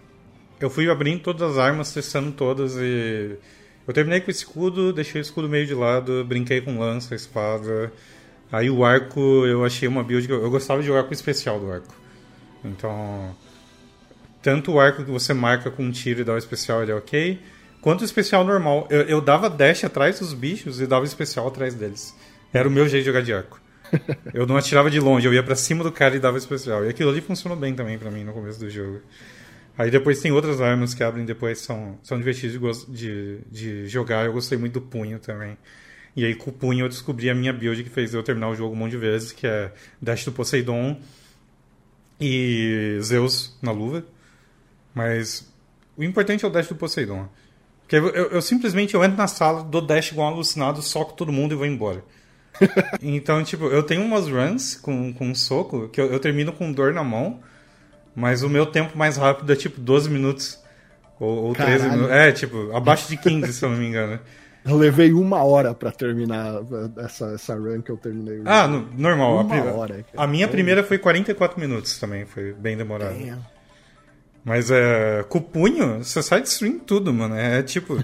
eu 0.60 0.68
fui 0.68 0.90
abrindo 0.90 1.22
todas 1.22 1.52
as 1.52 1.58
armas, 1.58 1.92
testando 1.92 2.32
todas 2.32 2.76
e. 2.76 3.36
Eu 3.86 3.94
terminei 3.94 4.20
com 4.20 4.28
o 4.28 4.30
escudo, 4.30 4.92
deixei 4.92 5.20
o 5.20 5.22
escudo 5.22 5.48
meio 5.48 5.66
de 5.66 5.74
lado, 5.74 6.24
brinquei 6.24 6.60
com 6.60 6.78
lança, 6.78 7.14
espada. 7.14 7.90
Aí 8.52 8.68
o 8.68 8.84
arco, 8.84 9.20
eu 9.46 9.64
achei 9.64 9.88
uma 9.88 10.02
build 10.02 10.26
que 10.26 10.32
eu, 10.32 10.42
eu 10.42 10.50
gostava 10.50 10.80
de 10.80 10.86
jogar 10.86 11.04
com 11.04 11.10
o 11.10 11.14
especial 11.14 11.58
do 11.58 11.70
arco. 11.70 11.94
Então. 12.64 13.34
Tanto 14.42 14.72
o 14.72 14.80
arco 14.80 15.04
que 15.04 15.10
você 15.10 15.34
marca 15.34 15.70
com 15.70 15.82
um 15.82 15.90
tiro 15.90 16.20
e 16.20 16.24
dá 16.24 16.34
o 16.34 16.38
especial, 16.38 16.82
ele 16.82 16.92
é 16.92 16.94
ok. 16.94 17.40
Quanto 17.80 18.02
o 18.02 18.04
especial 18.04 18.44
normal. 18.44 18.86
Eu, 18.90 19.02
eu 19.02 19.20
dava 19.20 19.48
dash 19.48 19.84
atrás 19.84 20.18
dos 20.18 20.32
bichos 20.32 20.80
e 20.80 20.86
dava 20.86 21.04
especial 21.04 21.48
atrás 21.48 21.74
deles. 21.74 22.14
Era 22.52 22.68
o 22.68 22.70
meu 22.70 22.88
jeito 22.88 23.04
de 23.04 23.06
jogar 23.06 23.22
de 23.22 23.32
arco. 23.32 23.60
Eu 24.34 24.46
não 24.46 24.56
atirava 24.56 24.90
de 24.90 25.00
longe, 25.00 25.26
eu 25.26 25.32
ia 25.32 25.42
para 25.42 25.54
cima 25.54 25.82
do 25.82 25.90
cara 25.90 26.14
e 26.14 26.18
dava 26.18 26.36
especial. 26.36 26.84
E 26.84 26.90
aquilo 26.90 27.08
ali 27.08 27.22
funcionou 27.22 27.58
bem 27.58 27.74
também 27.74 27.98
para 27.98 28.10
mim 28.10 28.22
no 28.22 28.34
começo 28.34 28.60
do 28.60 28.68
jogo. 28.68 29.00
Aí 29.78 29.92
depois 29.92 30.20
tem 30.20 30.32
outras 30.32 30.60
armas 30.60 30.92
que 30.92 31.04
abrem 31.04 31.24
depois, 31.24 31.60
são, 31.60 31.96
são 32.02 32.18
divertidas 32.18 32.84
de, 32.88 33.38
de, 33.48 33.84
de 33.84 33.86
jogar. 33.86 34.26
Eu 34.26 34.32
gostei 34.32 34.58
muito 34.58 34.74
do 34.74 34.80
punho 34.80 35.20
também. 35.20 35.56
E 36.16 36.24
aí 36.24 36.34
com 36.34 36.50
o 36.50 36.52
punho 36.52 36.84
eu 36.84 36.88
descobri 36.88 37.30
a 37.30 37.34
minha 37.34 37.52
build 37.52 37.84
que 37.84 37.88
fez 37.88 38.12
eu 38.12 38.20
terminar 38.24 38.48
o 38.48 38.56
jogo 38.56 38.74
um 38.74 38.76
monte 38.76 38.90
de 38.90 38.96
vezes, 38.96 39.30
que 39.30 39.46
é 39.46 39.72
Dash 40.02 40.24
do 40.24 40.32
Poseidon 40.32 41.00
e 42.20 42.98
Zeus 43.00 43.56
na 43.62 43.70
luva. 43.70 44.04
Mas 44.92 45.48
o 45.96 46.02
importante 46.02 46.44
é 46.44 46.48
o 46.48 46.50
Dash 46.50 46.66
do 46.66 46.74
Poseidon. 46.74 47.28
Porque 47.82 47.94
eu, 47.94 48.08
eu, 48.08 48.30
eu 48.30 48.42
simplesmente 48.42 48.96
eu 48.96 49.04
entro 49.04 49.16
na 49.16 49.28
sala, 49.28 49.62
dou 49.62 49.80
Dash 49.80 50.10
igual 50.10 50.32
um 50.32 50.34
alucinado, 50.34 50.82
soco 50.82 51.12
todo 51.12 51.30
mundo 51.30 51.54
e 51.54 51.56
vou 51.56 51.66
embora. 51.66 52.04
então, 53.00 53.44
tipo, 53.44 53.66
eu 53.66 53.84
tenho 53.84 54.02
umas 54.02 54.26
runs 54.26 54.74
com, 54.74 55.12
com 55.12 55.28
um 55.28 55.34
soco 55.36 55.88
que 55.88 56.00
eu, 56.00 56.06
eu 56.06 56.18
termino 56.18 56.52
com 56.52 56.72
dor 56.72 56.92
na 56.92 57.04
mão 57.04 57.40
mas 58.14 58.42
o 58.42 58.48
meu 58.48 58.66
tempo 58.66 58.96
mais 58.96 59.16
rápido 59.16 59.52
é 59.52 59.56
tipo 59.56 59.80
12 59.80 60.10
minutos. 60.10 60.58
Ou, 61.20 61.46
ou 61.46 61.54
13 61.54 61.88
minutos. 61.90 62.10
É, 62.10 62.32
tipo, 62.32 62.74
abaixo 62.74 63.08
de 63.08 63.16
15, 63.16 63.52
se 63.52 63.64
eu 63.64 63.70
não 63.70 63.76
me 63.76 63.86
engano. 63.86 64.18
Eu 64.64 64.76
levei 64.76 65.12
uma 65.12 65.42
hora 65.42 65.72
para 65.72 65.90
terminar 65.90 66.60
essa, 66.98 67.32
essa 67.32 67.54
run 67.54 67.80
que 67.80 67.90
eu 67.90 67.96
terminei. 67.96 68.42
Ah, 68.44 68.66
no, 68.66 68.86
normal. 68.96 69.40
Uma 69.40 69.56
a, 69.56 69.72
hora. 69.72 70.04
A 70.16 70.26
minha 70.26 70.44
é. 70.44 70.48
primeira 70.48 70.84
foi 70.84 70.98
44 70.98 71.58
minutos 71.58 71.98
também, 71.98 72.26
foi 72.26 72.52
bem 72.52 72.76
demorado. 72.76 73.18
Damn. 73.18 73.38
Mas 74.44 74.70
é, 74.70 75.24
com 75.28 75.38
o 75.38 75.42
punho, 75.42 75.98
você 75.98 76.22
sai 76.22 76.40
destruindo 76.40 76.80
tudo, 76.80 77.12
mano. 77.12 77.34
É, 77.34 77.58
é 77.58 77.62
tipo. 77.62 78.02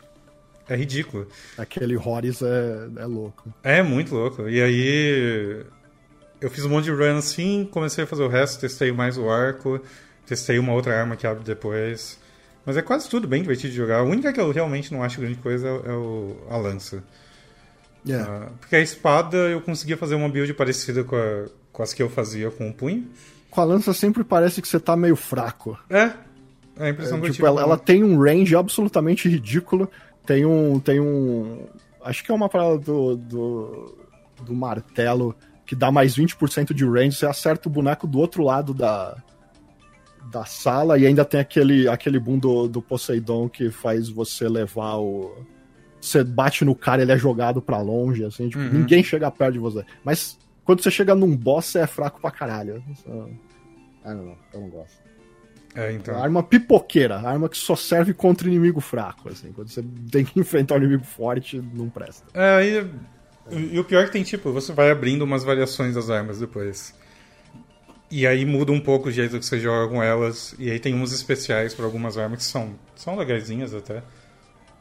é 0.68 0.76
ridículo. 0.76 1.28
Aquele 1.56 1.96
Horus 1.96 2.42
é, 2.42 2.88
é 2.96 3.06
louco. 3.06 3.52
É 3.62 3.82
muito 3.82 4.14
louco. 4.14 4.48
E 4.48 4.60
aí 4.60 5.64
eu 6.40 6.50
fiz 6.50 6.64
um 6.64 6.70
monte 6.70 6.84
de 6.84 6.90
run 6.90 7.18
assim, 7.18 7.68
comecei 7.70 8.04
a 8.04 8.06
fazer 8.06 8.22
o 8.22 8.28
resto, 8.28 8.60
testei 8.60 8.90
mais 8.90 9.18
o 9.18 9.28
arco, 9.28 9.80
testei 10.26 10.58
uma 10.58 10.72
outra 10.72 10.98
arma 10.98 11.16
que 11.16 11.26
abre 11.26 11.44
depois. 11.44 12.18
Mas 12.64 12.76
é 12.76 12.82
quase 12.82 13.08
tudo 13.08 13.26
bem 13.26 13.42
divertido 13.42 13.70
de 13.70 13.76
jogar. 13.76 13.98
A 13.98 14.02
única 14.02 14.32
que 14.32 14.40
eu 14.40 14.50
realmente 14.50 14.92
não 14.92 15.02
acho 15.02 15.20
grande 15.20 15.36
coisa 15.36 15.68
é, 15.68 15.92
o, 15.92 16.36
a 16.48 16.56
lança. 16.56 17.02
Yeah. 18.06 18.46
Uh, 18.46 18.50
porque 18.58 18.76
a 18.76 18.80
espada 18.80 19.36
eu 19.36 19.60
conseguia 19.60 19.96
fazer 19.96 20.14
uma 20.14 20.28
build 20.28 20.52
parecida 20.54 21.04
com, 21.04 21.16
a, 21.16 21.46
com 21.72 21.82
as 21.82 21.92
que 21.92 22.02
eu 22.02 22.08
fazia 22.08 22.50
com 22.50 22.68
o 22.68 22.72
punho. 22.72 23.06
Com 23.50 23.60
a 23.60 23.64
lança 23.64 23.92
sempre 23.92 24.24
parece 24.24 24.62
que 24.62 24.68
você 24.68 24.80
tá 24.80 24.96
meio 24.96 25.16
fraco. 25.16 25.78
É. 25.88 26.12
É 26.76 26.86
a 26.86 26.88
impressão 26.90 27.18
é, 27.18 27.20
que 27.22 27.32
tipo, 27.32 27.44
eu 27.44 27.48
tive. 27.48 27.48
Ela, 27.48 27.62
ela 27.62 27.78
tem 27.78 28.02
um 28.02 28.18
range 28.18 28.56
absolutamente 28.56 29.28
ridículo. 29.28 29.90
Tem 30.24 30.46
um. 30.46 30.80
Tem 30.80 30.98
um. 30.98 31.66
Acho 32.02 32.24
que 32.24 32.30
é 32.30 32.34
uma 32.34 32.48
parada 32.48 32.78
do, 32.78 33.16
do, 33.16 33.98
do 34.42 34.54
martelo 34.54 35.36
que 35.70 35.76
dá 35.76 35.88
mais 35.88 36.16
20% 36.16 36.74
de 36.74 36.84
range, 36.84 37.14
você 37.14 37.26
acerta 37.26 37.68
o 37.68 37.70
boneco 37.70 38.04
do 38.04 38.18
outro 38.18 38.42
lado 38.42 38.74
da, 38.74 39.16
da 40.28 40.44
sala 40.44 40.98
e 40.98 41.06
ainda 41.06 41.24
tem 41.24 41.38
aquele, 41.38 41.88
aquele 41.88 42.18
boom 42.18 42.40
do, 42.40 42.66
do 42.66 42.82
Poseidon 42.82 43.48
que 43.48 43.70
faz 43.70 44.08
você 44.08 44.48
levar 44.48 44.96
o. 44.96 45.32
Você 46.00 46.24
bate 46.24 46.64
no 46.64 46.74
cara, 46.74 47.02
ele 47.02 47.12
é 47.12 47.16
jogado 47.16 47.62
para 47.62 47.78
longe, 47.78 48.24
assim, 48.24 48.48
tipo, 48.48 48.60
uhum. 48.60 48.80
ninguém 48.80 49.04
chega 49.04 49.30
perto 49.30 49.52
de 49.52 49.58
você. 49.60 49.84
Mas 50.02 50.36
quando 50.64 50.82
você 50.82 50.90
chega 50.90 51.14
num 51.14 51.36
boss, 51.36 51.66
você 51.66 51.78
é 51.78 51.86
fraco 51.86 52.20
pra 52.20 52.32
caralho. 52.32 52.82
Ah, 54.04 54.12
não, 54.12 54.36
eu 54.52 54.60
não 54.62 54.70
gosto. 54.70 54.98
É, 55.72 55.92
então. 55.92 56.20
Arma 56.20 56.42
pipoqueira, 56.42 57.20
arma 57.20 57.48
que 57.48 57.56
só 57.56 57.76
serve 57.76 58.12
contra 58.12 58.48
inimigo 58.48 58.80
fraco, 58.80 59.28
assim. 59.28 59.52
Quando 59.52 59.68
você 59.68 59.84
tem 60.10 60.24
que 60.24 60.34
enfrentar 60.40 60.74
um 60.74 60.78
inimigo 60.78 61.04
forte, 61.04 61.62
não 61.72 61.88
presta. 61.88 62.26
É, 62.34 62.56
aí 62.56 62.78
e, 62.80 62.90
o 63.46 63.84
pior 63.84 64.02
é 64.02 64.06
que 64.06 64.12
tem, 64.12 64.22
tipo, 64.22 64.52
você 64.52 64.72
vai 64.72 64.90
abrindo 64.90 65.22
umas 65.22 65.42
variações 65.44 65.94
das 65.94 66.10
armas 66.10 66.38
depois. 66.38 66.94
E 68.10 68.26
aí 68.26 68.44
muda 68.44 68.72
um 68.72 68.80
pouco 68.80 69.08
o 69.08 69.12
jeito 69.12 69.38
que 69.38 69.46
você 69.46 69.60
joga 69.60 69.92
com 69.92 70.02
elas. 70.02 70.54
E 70.58 70.70
aí 70.70 70.80
tem 70.80 70.94
uns 70.94 71.12
especiais 71.12 71.74
para 71.74 71.84
algumas 71.84 72.18
armas 72.18 72.40
que 72.40 72.44
são, 72.44 72.74
são 72.96 73.16
legaisinhas 73.16 73.72
até. 73.72 74.02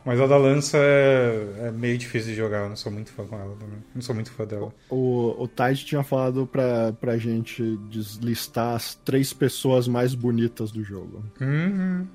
Mas 0.03 0.20
a 0.20 0.26
da 0.26 0.38
lança 0.38 0.78
é, 0.78 1.68
é, 1.68 1.72
meio 1.72 1.97
difícil 1.97 2.32
de 2.32 2.36
jogar, 2.36 2.64
eu 2.64 2.70
não 2.70 2.76
sou 2.76 2.91
muito 2.91 3.12
fã 3.12 3.26
com 3.26 3.38
ela 3.38 3.55
também. 3.57 3.84
Não 3.93 4.01
sou 4.01 4.16
muito 4.16 4.32
fã 4.32 4.45
dela. 4.45 4.74
O, 4.89 5.43
o 5.43 5.47
Tide 5.47 5.86
tinha 5.86 6.03
falado 6.03 6.47
pra, 6.47 6.93
pra 6.93 7.18
gente 7.18 7.78
deslistar 7.89 8.76
as 8.76 8.95
três 8.95 9.34
pessoas 9.34 9.88
mais 9.88 10.16
bonitas 10.16 10.72
do 10.72 10.84
jogo. 10.84 11.24
Uhum. 11.39 12.07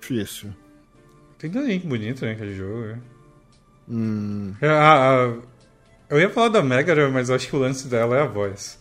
Difícil. 0.00 0.50
Tem 1.38 1.50
tanta 1.50 1.66
gente 1.66 1.86
bonita 1.86 2.26
naquele 2.26 2.54
jogo, 2.54 2.80
né? 2.80 3.00
Hum. 3.90 4.54
É, 4.62 5.34
eu 6.08 6.20
ia 6.20 6.30
falar 6.30 6.48
da 6.48 6.62
Megara, 6.62 7.10
mas 7.10 7.28
eu 7.28 7.34
acho 7.34 7.48
que 7.48 7.56
o 7.56 7.58
lance 7.58 7.88
dela 7.88 8.16
é 8.16 8.22
a 8.22 8.26
voz. 8.26 8.78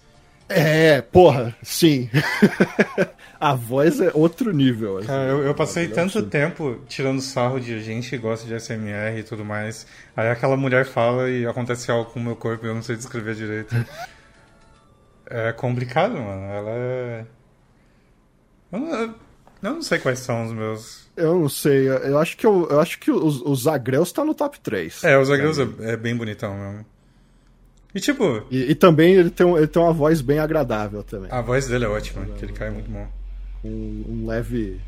É, 0.47 1.01
porra, 1.01 1.55
sim. 1.61 2.09
a 3.39 3.53
voz 3.53 4.01
é 4.01 4.11
outro 4.15 4.51
nível. 4.51 4.97
Assim. 4.97 5.07
Cara, 5.07 5.29
eu, 5.29 5.43
eu, 5.43 5.53
passei 5.53 5.87
tanto 5.87 6.23
tempo 6.23 6.81
tirando 6.87 7.21
sarro 7.21 7.59
de 7.59 7.79
gente 7.81 8.09
que 8.09 8.17
gosta 8.17 8.47
de 8.47 8.59
SMR 8.59 9.19
e 9.19 9.23
tudo 9.23 9.45
mais. 9.45 9.85
Aí 10.17 10.27
aquela 10.27 10.57
mulher 10.57 10.85
fala 10.85 11.29
e 11.29 11.45
acontece 11.45 11.91
algo 11.91 12.11
com 12.11 12.19
o 12.19 12.23
meu 12.23 12.35
corpo 12.35 12.65
e 12.65 12.69
eu 12.69 12.73
não 12.73 12.81
sei 12.81 12.95
descrever 12.95 13.35
direito. 13.35 13.75
é 15.29 15.51
complicado, 15.53 16.13
mano. 16.13 16.45
Ela 16.51 16.71
é. 16.71 17.25
Eu 18.71 18.79
não, 18.79 19.15
eu 19.61 19.73
não 19.73 19.81
sei 19.83 19.99
quais 19.99 20.17
são 20.17 20.45
os 20.45 20.51
meus. 20.51 21.08
Eu 21.19 21.39
não 21.39 21.49
sei. 21.49 21.87
Eu 21.87 22.17
acho 22.17 22.37
que, 22.37 22.45
eu, 22.45 22.67
eu 22.69 22.79
acho 22.79 22.99
que 22.99 23.11
os, 23.11 23.41
os 23.41 23.63
Zagreus 23.63 24.11
tá 24.11 24.23
no 24.23 24.33
top 24.33 24.59
3. 24.59 25.03
É, 25.03 25.17
os 25.17 25.27
Zagreus 25.27 25.59
é, 25.59 25.67
é 25.81 25.97
bem 25.97 26.15
bonitão 26.15 26.57
mesmo. 26.57 26.85
E 27.93 27.99
tipo. 27.99 28.43
E, 28.51 28.71
e, 28.71 28.75
também 28.75 29.13
ele 29.15 29.29
tem, 29.29 29.49
ele 29.55 29.67
tem 29.67 29.81
uma 29.81 29.93
voz 29.93 30.21
bem 30.21 30.39
agradável 30.39 31.03
também. 31.03 31.31
A 31.31 31.41
voz 31.41 31.67
dele 31.67 31.85
é 31.85 31.87
ótima, 31.87 32.25
que 32.37 32.45
ele 32.45 32.53
cai 32.53 32.69
muito 32.69 32.89
bom. 32.89 33.07
Um, 33.63 34.05
um 34.07 34.27
leve. 34.27 34.79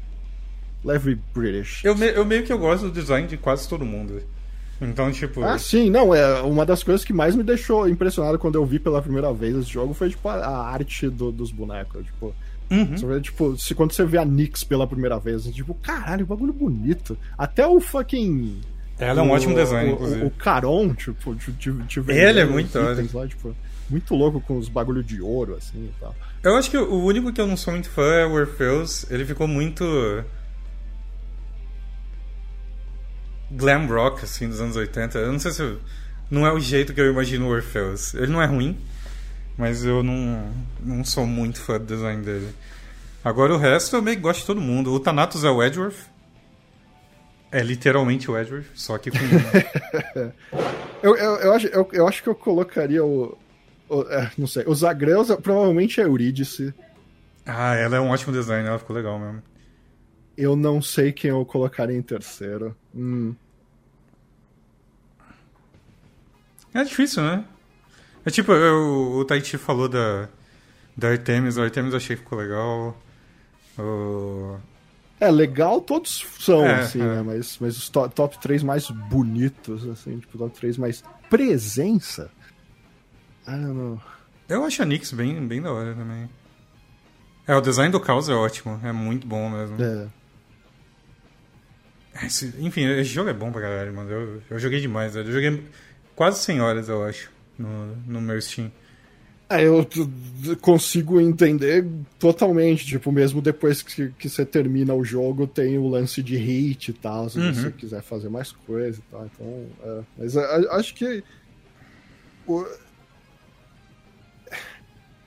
Leve 0.84 1.19
British. 1.34 1.84
Eu, 1.84 1.95
me, 1.95 2.07
eu 2.07 2.25
meio 2.25 2.43
que 2.43 2.51
eu 2.51 2.57
gosto 2.57 2.88
do 2.88 2.91
design 2.91 3.27
de 3.27 3.38
quase 3.38 3.67
todo 3.67 3.86
mundo. 3.86 4.21
Então, 4.82 5.11
tipo. 5.11 5.43
Ah, 5.43 5.59
sim, 5.59 5.89
não. 5.89 6.13
É 6.13 6.41
uma 6.41 6.65
das 6.65 6.82
coisas 6.84 7.05
que 7.05 7.13
mais 7.13 7.36
me 7.36 7.43
deixou 7.43 7.88
impressionado 7.88 8.39
quando 8.39 8.55
eu 8.55 8.65
vi 8.65 8.79
pela 8.79 9.01
primeira 9.01 9.32
vez 9.32 9.55
esse 9.55 9.69
jogo 9.69 9.93
foi, 9.93 10.09
tipo, 10.09 10.27
a, 10.27 10.36
a 10.36 10.69
arte 10.71 11.07
do, 11.07 11.32
dos 11.32 11.51
bonecos. 11.51 12.05
Tipo. 12.05 12.34
Uhum. 12.72 12.97
Você 12.97 13.05
vê, 13.05 13.22
tipo, 13.22 13.57
se, 13.57 13.76
quando 13.76 13.91
você 13.91 14.05
vê 14.05 14.17
a 14.17 14.26
Nyx 14.26 14.63
pela 14.63 14.88
primeira 14.88 15.19
vez, 15.19 15.45
é 15.45 15.51
tipo, 15.51 15.74
caralho, 15.76 16.26
bagulho 16.26 16.53
bonito. 16.53 17.17
Até 17.38 17.67
o 17.67 17.80
fucking 17.80 18.61
ela 19.01 19.22
é 19.22 19.24
um 19.24 19.32
ótimo 19.32 19.55
design, 19.55 19.89
o, 19.89 19.93
inclusive. 19.95 20.24
O, 20.24 20.28
o 20.28 20.32
Caron, 20.32 20.93
tipo, 20.93 21.36
tive 21.36 22.13
Ele 22.13 22.39
é 22.39 22.45
muito 22.45 22.78
lá, 23.13 23.28
tipo, 23.28 23.55
muito 23.89 24.15
louco 24.15 24.39
com 24.39 24.57
os 24.57 24.69
bagulho 24.69 25.03
de 25.03 25.22
ouro, 25.22 25.55
assim 25.55 25.86
e 25.86 25.93
tal. 25.99 26.15
Eu 26.43 26.55
acho 26.55 26.69
que 26.69 26.78
o 26.78 27.03
único 27.03 27.34
que 27.34 27.41
eu 27.41 27.47
não 27.47 27.57
sou 27.57 27.74
muito 27.74 27.89
fã 27.89 28.03
é 28.03 28.26
o 28.26 28.34
Orpheus. 28.34 29.09
Ele 29.09 29.26
ficou 29.26 29.47
muito. 29.47 29.84
glam 33.51 33.88
rock, 33.88 34.24
assim, 34.24 34.47
dos 34.47 34.61
anos 34.61 34.76
80. 34.76 35.17
Eu 35.17 35.32
não 35.32 35.39
sei 35.39 35.51
se. 35.51 35.78
Não 36.30 36.45
é 36.45 36.53
o 36.53 36.59
jeito 36.59 36.93
que 36.93 37.01
eu 37.01 37.11
imagino 37.11 37.47
o 37.47 37.49
Orpheus. 37.49 38.13
Ele 38.13 38.32
não 38.32 38.41
é 38.41 38.45
ruim, 38.45 38.78
mas 39.58 39.84
eu 39.86 40.02
não, 40.04 40.52
não 40.80 41.04
sou 41.04 41.26
muito 41.26 41.60
fã 41.60 41.80
do 41.80 41.86
design 41.86 42.24
dele. 42.24 42.49
Agora 43.24 43.54
o 43.54 43.58
resto 43.58 43.95
eu 43.95 44.02
meio 44.02 44.18
que 44.18 44.24
gosto 44.24 44.41
de 44.41 44.47
todo 44.47 44.62
mundo. 44.62 44.91
O 44.91 44.99
Thanatos 44.99 45.43
é 45.43 45.49
o 45.49 45.62
Edgeworth. 45.62 46.12
É 47.52 47.62
literalmente 47.62 48.32
o 48.32 48.38
Edward, 48.38 48.66
só 48.74 48.97
que 48.97 49.12
com. 49.12 49.18
eu, 51.04 51.16
eu, 51.18 51.36
eu, 51.36 51.54
acho, 51.54 51.68
eu, 51.68 51.89
eu 51.91 52.08
acho 52.08 52.24
que 52.24 52.30
eu 52.30 52.36
colocaria 52.36 53.04
o. 53.04 53.38
o 53.89 54.02
é, 54.04 54.32
não 54.38 54.47
sei. 54.47 54.64
Os 54.66 54.86
Agreus 54.86 55.28
provavelmente 55.36 55.99
é 55.99 56.06
Eurídice. 56.06 56.74
Ah, 57.45 57.76
ela 57.76 57.97
é 57.97 57.99
um 57.99 58.10
ótimo 58.10 58.32
design, 58.32 58.66
ela 58.66 58.80
ficou 58.80 58.95
legal 58.95 59.20
mesmo. 59.20 59.43
Eu 60.38 60.56
não 60.56 60.82
sei 60.82 61.12
quem 61.12 61.30
eu 61.30 61.45
colocaria 61.45 61.97
em 61.97 62.02
terceiro. 62.02 62.74
Hum. 62.95 63.36
É 66.74 66.84
difícil, 66.86 67.22
né? 67.22 67.43
É 68.26 68.30
tipo, 68.30 68.51
eu, 68.51 69.17
o 69.17 69.26
Tahiti 69.26 69.57
falou 69.57 69.89
da, 69.89 70.30
da 70.95 71.09
Artemis, 71.09 71.57
a 71.57 71.63
Artemis 71.63 71.91
eu 71.91 71.97
achei 71.97 72.15
que 72.15 72.22
ficou 72.22 72.38
legal. 72.38 72.97
O... 73.78 74.57
É, 75.19 75.30
legal 75.30 75.82
todos 75.82 76.26
são, 76.39 76.65
é, 76.65 76.82
assim, 76.82 77.01
é. 77.01 77.05
né? 77.05 77.22
Mas, 77.24 77.57
mas 77.59 77.78
os 77.78 77.89
top, 77.89 78.13
top 78.13 78.39
3 78.39 78.63
mais 78.63 78.89
bonitos, 78.89 79.88
assim, 79.88 80.19
tipo, 80.19 80.38
top 80.38 80.55
3 80.59 80.78
mais 80.78 81.03
presença. 81.30 82.32
I 83.47 83.51
don't 83.51 83.74
know. 83.74 84.01
Eu 84.49 84.65
acho 84.65 84.82
a 84.82 84.86
Nix 84.86 85.11
bem, 85.13 85.47
bem 85.47 85.61
da 85.61 85.72
hora 85.72 85.95
também. 85.95 86.30
É, 87.47 87.55
o 87.55 87.61
design 87.61 87.91
do 87.91 87.99
caos 87.99 88.30
é 88.30 88.34
ótimo, 88.34 88.80
é 88.84 88.91
muito 88.91 89.26
bom 89.26 89.49
mesmo. 89.49 89.78
É. 89.82 90.07
Esse, 92.26 92.53
enfim, 92.59 92.86
esse 92.86 93.09
jogo 93.09 93.30
é 93.30 93.34
bom 93.34 93.51
pra 93.51 93.61
caralho, 93.61 93.93
mano. 93.93 94.09
Eu, 94.09 94.41
eu 94.49 94.59
joguei 94.59 94.80
demais, 94.80 95.13
velho. 95.13 95.30
Eu 95.30 95.34
joguei 95.34 95.63
quase 96.15 96.39
100 96.43 96.61
horas, 96.61 96.89
eu 96.89 97.03
acho, 97.03 97.32
no, 97.62 97.95
no 98.07 98.22
meu 98.22 98.41
Steam. 98.41 98.72
É, 99.51 99.68
eu 99.68 99.86
consigo 100.62 101.20
entender 101.20 101.86
totalmente, 102.18 102.86
tipo, 102.86 103.12
mesmo 103.12 103.41
depois 103.41 103.82
que, 103.82 104.09
que 104.18 104.30
você 104.30 104.45
termina 104.45 104.93
o 104.93 105.03
jogo, 105.03 105.45
tem 105.45 105.78
o 105.78 105.89
lance 105.89 106.24
de 106.24 106.38
hit 106.38 106.91
e 106.91 106.93
tal, 106.93 107.30
se 107.30 107.38
uhum. 107.38 107.53
você 107.53 107.70
quiser 107.70 108.01
fazer 108.01 108.30
mais 108.30 108.53
coisa 108.53 108.99
e 108.99 109.12
tal. 109.12 109.26
Então, 109.26 109.66
é. 109.84 110.01
Mas 110.18 110.38
acho 110.38 110.93
que. 110.93 111.22
O... 112.47 112.66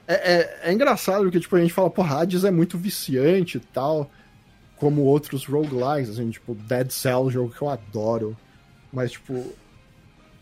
É, 0.09 0.15
é, 0.15 0.61
é, 0.63 0.73
engraçado 0.73 1.25
porque, 1.25 1.41
tipo, 1.41 1.57
a 1.57 1.61
gente 1.61 1.75
fala, 1.75 1.91
porra, 1.91 2.23
Hades 2.23 2.45
é 2.45 2.51
muito 2.51 2.79
viciante 2.79 3.59
e 3.59 3.61
tal, 3.61 4.11
como 4.77 5.03
outros 5.03 5.45
roguelikes, 5.45 6.11
assim, 6.11 6.31
tipo, 6.31 6.55
Dead 6.55 6.91
Cell, 6.91 7.31
jogo 7.31 7.53
que 7.55 7.61
eu 7.61 7.69
adoro. 7.69 8.35
Mas, 8.91 9.13
tipo, 9.13 9.53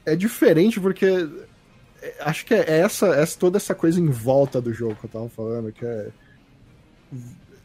é 0.07 0.14
diferente 0.14 0.80
porque 0.80 1.28
acho 2.20 2.44
que 2.44 2.55
é 2.55 2.80
essa, 2.80 3.09
essa 3.09 3.38
toda 3.38 3.57
essa 3.57 3.74
coisa 3.74 4.00
em 4.00 4.09
volta 4.09 4.61
do 4.61 4.72
jogo 4.72 4.96
que 4.96 5.07
eu 5.07 5.11
tava 5.11 5.28
falando, 5.28 5.72
que 5.72 5.84
é 5.84 6.09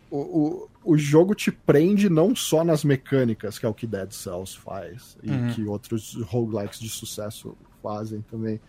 o, 0.10 0.18
o, 0.18 0.70
o 0.94 0.98
jogo 0.98 1.36
te 1.36 1.52
prende 1.52 2.10
não 2.10 2.36
só 2.36 2.64
nas 2.64 2.84
mecânicas, 2.84 3.60
que 3.60 3.66
é 3.66 3.70
o 3.70 3.74
que 3.74 3.86
Dead 3.86 4.12
Cells 4.12 4.58
faz, 4.58 5.18
e 5.22 5.30
uhum. 5.30 5.54
que 5.54 5.64
outros 5.66 6.16
roguelikes 6.24 6.80
de 6.80 6.90
sucesso 6.90 7.56
fazem 7.84 8.22
também. 8.30 8.60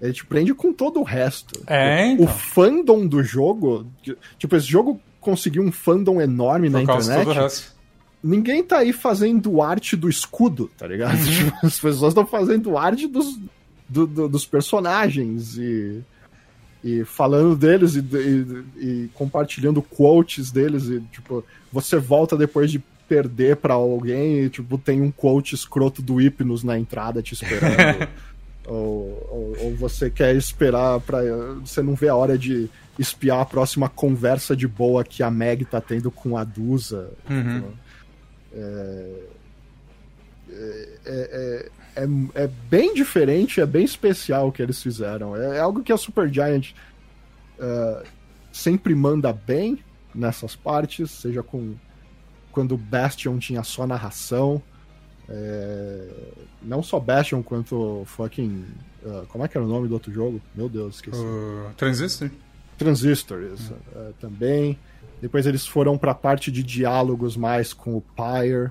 Ele 0.00 0.12
te 0.12 0.26
prende 0.26 0.52
com 0.52 0.72
todo 0.72 1.00
o 1.00 1.02
resto. 1.02 1.62
É, 1.66 2.08
então. 2.08 2.26
O 2.26 2.28
fandom 2.28 3.06
do 3.06 3.22
jogo. 3.22 3.86
Tipo, 4.38 4.56
esse 4.56 4.66
jogo 4.66 5.00
conseguiu 5.20 5.62
um 5.62 5.72
fandom 5.72 6.20
enorme 6.20 6.68
Por 6.68 6.72
na 6.72 6.82
internet. 6.82 7.72
Ninguém 8.22 8.62
tá 8.62 8.78
aí 8.78 8.92
fazendo 8.92 9.62
arte 9.62 9.96
do 9.96 10.08
escudo, 10.08 10.70
tá 10.76 10.86
ligado? 10.86 11.16
Uhum. 11.16 11.52
As 11.62 11.78
pessoas 11.78 12.10
estão 12.10 12.26
fazendo 12.26 12.76
arte 12.76 13.06
dos, 13.06 13.38
do, 13.88 14.06
do, 14.06 14.28
dos 14.28 14.46
personagens 14.46 15.56
e, 15.56 16.02
e 16.82 17.04
falando 17.04 17.56
deles 17.56 17.94
e, 17.94 18.00
e, 18.00 18.64
e, 18.78 19.10
compartilhando 19.14 19.82
quotes 19.82 20.50
deles 20.50 20.84
e 20.84 21.00
tipo 21.12 21.44
você 21.72 21.98
volta 21.98 22.36
depois 22.36 22.70
de 22.70 22.82
perder 23.08 23.56
para 23.56 23.74
alguém 23.74 24.40
e 24.44 24.50
tipo 24.50 24.78
tem 24.78 25.02
um 25.02 25.10
quote 25.10 25.54
escroto 25.54 26.00
do 26.00 26.16
Hypnos 26.16 26.64
na 26.64 26.78
entrada 26.78 27.22
te 27.22 27.34
esperando. 27.34 28.08
Ou, 28.66 29.28
ou, 29.30 29.56
ou, 29.60 29.76
você 29.76 30.08
quer 30.08 30.34
esperar 30.34 30.98
para 31.00 31.20
você 31.62 31.82
não 31.82 31.94
vê 31.94 32.08
a 32.08 32.16
hora 32.16 32.38
de 32.38 32.70
espiar 32.98 33.40
a 33.40 33.44
próxima 33.44 33.90
conversa 33.90 34.56
de 34.56 34.66
boa 34.66 35.04
que 35.04 35.22
a 35.22 35.30
Meg 35.30 35.66
tá 35.66 35.82
tendo 35.82 36.10
com 36.10 36.34
a 36.34 36.44
Dusa. 36.44 37.10
Uhum. 37.28 37.60
tipo, 37.60 37.74
é, 38.54 39.10
é, 40.50 40.98
é, 41.06 41.70
é, 41.96 42.44
é 42.44 42.46
bem 42.68 42.94
diferente, 42.94 43.60
é 43.60 43.66
bem 43.66 43.84
especial 43.84 44.48
o 44.48 44.52
que 44.52 44.62
eles 44.62 44.82
fizeram. 44.82 45.36
É, 45.36 45.56
é 45.56 45.60
algo 45.60 45.82
que 45.82 45.92
a 45.92 45.96
Super 45.96 46.32
Giant 46.32 46.72
uh, 47.58 48.06
sempre 48.52 48.94
manda 48.94 49.32
bem 49.32 49.78
nessas 50.14 50.54
partes, 50.54 51.10
seja 51.10 51.42
com 51.42 51.74
quando 52.52 52.72
o 52.72 52.78
Bastion 52.78 53.36
tinha 53.38 53.64
só 53.64 53.86
narração. 53.86 54.62
É, 55.28 56.08
não 56.62 56.82
só 56.82 57.00
Bastion, 57.00 57.42
quanto 57.42 58.04
fucking. 58.06 58.64
Uh, 59.04 59.26
como 59.28 59.44
é 59.44 59.48
que 59.48 59.56
era 59.56 59.66
o 59.66 59.68
nome 59.68 59.88
do 59.88 59.94
outro 59.94 60.12
jogo? 60.12 60.40
Meu 60.54 60.68
Deus, 60.68 60.96
esqueci. 60.96 61.18
Uh, 61.18 61.70
Transistor? 61.76 62.30
Transistor, 62.78 63.42
isso. 63.42 63.72
Uhum. 63.72 64.08
Uh, 64.08 64.12
também. 64.20 64.78
Depois 65.20 65.46
eles 65.46 65.66
foram 65.66 65.98
para 65.98 66.12
a 66.12 66.14
parte 66.14 66.52
de 66.52 66.62
diálogos 66.62 67.36
mais 67.36 67.72
com 67.72 67.96
o 67.96 68.00
Pyre. 68.00 68.70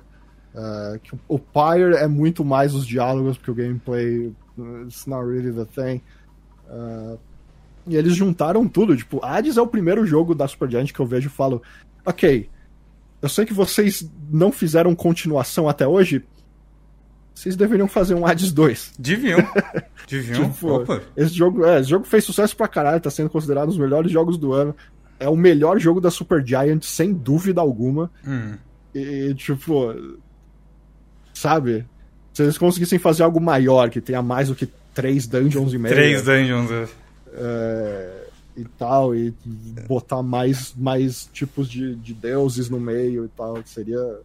Uh, 0.54 1.18
o 1.28 1.40
Pyre 1.40 1.96
é 1.96 2.08
muito 2.08 2.46
mais 2.46 2.76
os 2.76 2.86
diálogos, 2.86 3.38
porque 3.38 3.52
o 3.52 3.56
gameplay 3.56 4.32
it's 4.86 5.06
not 5.08 5.26
really 5.26 5.52
the 5.52 5.66
thing. 5.66 6.02
Uh, 6.70 7.18
e 7.88 7.96
eles 7.96 8.16
juntaram 8.16 8.68
tudo. 8.68 8.96
Tipo, 8.96 9.24
Hades 9.24 9.58
é 9.58 9.62
o 9.62 9.68
primeiro 9.68 10.06
jogo 10.06 10.36
da 10.36 10.48
Supergiant 10.48 10.92
que 10.92 11.00
eu 11.00 11.06
vejo 11.06 11.28
e 11.28 11.32
falo: 11.32 11.62
Ok, 12.06 12.50
eu 13.22 13.30
sei 13.30 13.46
que 13.46 13.54
vocês 13.54 14.10
não 14.30 14.52
fizeram 14.52 14.96
continuação 14.96 15.68
até 15.68 15.88
hoje. 15.88 16.24
Vocês 17.34 17.56
deveriam 17.56 17.88
fazer 17.88 18.14
um 18.14 18.28
Hades 18.28 18.52
2. 18.52 18.94
Deviam. 19.00 19.40
Deviam. 20.08 20.52
tipo. 20.52 20.84
Esse 21.18 21.34
jogo, 21.34 21.66
é, 21.66 21.80
esse 21.80 21.90
jogo 21.90 22.06
fez 22.06 22.24
sucesso 22.24 22.56
pra 22.56 22.68
caralho, 22.68 23.02
tá 23.02 23.10
sendo 23.10 23.30
considerado 23.30 23.66
um 23.66 23.70
dos 23.70 23.78
melhores 23.78 24.12
jogos 24.12 24.38
do 24.38 24.54
ano. 24.54 24.76
É 25.20 25.28
o 25.28 25.36
melhor 25.36 25.80
jogo 25.80 26.00
da 26.00 26.12
Supergiant, 26.12 26.84
sem 26.84 27.12
dúvida 27.12 27.60
alguma. 27.60 28.12
Hum. 28.28 28.56
E, 28.94 29.34
tipo, 29.34 29.96
sabe? 31.44 31.86
Se 32.34 32.42
eles 32.42 32.58
conseguissem 32.58 32.98
fazer 32.98 33.24
algo 33.24 33.40
maior, 33.40 33.90
que 33.90 34.00
tenha 34.00 34.22
mais 34.22 34.48
do 34.48 34.56
que 34.56 34.68
três 34.94 35.28
dungeons 35.28 35.74
e 35.74 35.78
meio. 35.78 35.94
Três 35.94 36.24
dungeons, 36.24 36.72
é. 36.72 36.88
é. 37.34 38.28
e 38.56 38.64
tal, 38.64 39.14
e 39.14 39.34
botar 39.88 40.24
mais, 40.24 40.74
mais 40.78 41.30
tipos 41.34 41.70
de, 41.70 41.96
de 41.96 42.14
deuses 42.14 42.70
no 42.70 42.80
meio 42.80 43.26
e 43.26 43.28
tal, 43.28 43.62
seria. 43.66 44.20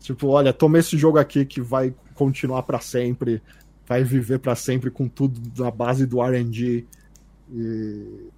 Tipo, 0.00 0.28
olha, 0.28 0.52
toma 0.52 0.78
esse 0.78 0.96
jogo 0.96 1.18
aqui 1.18 1.44
que 1.44 1.60
vai 1.60 1.92
continuar 2.14 2.62
para 2.62 2.80
sempre, 2.80 3.42
vai 3.86 4.02
viver 4.02 4.38
para 4.38 4.54
sempre 4.54 4.90
com 4.90 5.06
tudo 5.06 5.40
na 5.62 5.70
base 5.70 6.06
do 6.06 6.22
RNG. 6.22 6.86
E, 7.52 8.30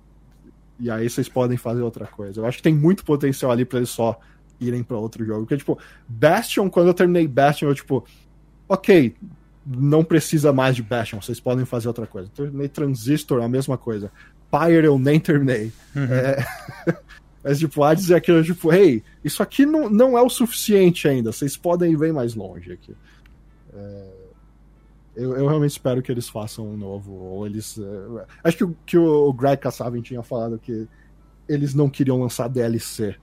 E 0.81 0.91
aí 0.91 1.09
vocês 1.09 1.29
podem 1.29 1.57
fazer 1.57 1.83
outra 1.83 2.07
coisa. 2.07 2.41
Eu 2.41 2.47
acho 2.47 2.59
que 2.59 2.63
tem 2.63 2.75
muito 2.75 3.05
potencial 3.05 3.53
ali 3.53 3.65
para 3.65 3.79
eles 3.79 3.91
só 3.91 4.19
irem 4.61 4.83
para 4.83 4.97
outro 4.97 5.25
jogo. 5.25 5.41
Porque, 5.41 5.57
tipo, 5.57 5.79
Bastion, 6.09 6.69
quando 6.69 6.89
eu 6.89 6.95
terminei 6.95 7.27
Bastion, 7.27 7.69
eu, 7.69 7.75
tipo, 7.75 8.05
ok, 8.69 9.15
não 9.67 10.03
precisa 10.05 10.53
mais 10.53 10.77
de 10.77 10.83
Bastion, 10.83 11.21
vocês 11.21 11.41
podem 11.41 11.65
fazer 11.65 11.89
outra 11.89 12.07
coisa. 12.07 12.31
Terminei 12.35 12.69
Transistor, 12.69 13.43
a 13.43 13.49
mesma 13.49 13.77
coisa. 13.77 14.11
Pyre 14.51 14.87
eu 14.87 14.99
nem 14.99 15.21
terminei. 15.21 15.73
Uhum. 15.95 16.05
É... 16.05 16.45
Mas, 17.45 17.59
tipo, 17.59 17.83
Hades 17.83 18.11
é 18.11 18.17
aquilo, 18.17 18.43
tipo, 18.43 18.73
hey, 18.73 19.03
isso 19.25 19.43
aqui 19.43 19.65
não, 19.65 19.89
não 19.89 20.19
é 20.19 20.23
o 20.23 20.29
suficiente 20.29 21.07
ainda, 21.07 21.33
vocês 21.33 21.57
podem 21.57 21.93
ir 21.93 21.97
bem 21.97 22.13
mais 22.13 22.35
longe 22.35 22.73
aqui. 22.73 22.95
É... 23.73 24.19
Eu, 25.17 25.37
eu, 25.37 25.49
realmente 25.49 25.73
espero 25.73 26.01
que 26.01 26.13
eles 26.13 26.29
façam 26.29 26.69
um 26.69 26.77
novo, 26.77 27.13
ou 27.13 27.47
eles... 27.47 27.79
É... 27.79 28.27
Acho 28.45 28.57
que, 28.59 28.77
que 28.87 28.99
o 28.99 29.33
Greg 29.33 29.61
Kassavin 29.61 30.01
tinha 30.01 30.23
falado 30.23 30.59
que 30.59 30.87
eles 31.49 31.75
não 31.75 31.89
queriam 31.89 32.21
lançar 32.21 32.49
DLC, 32.49 33.17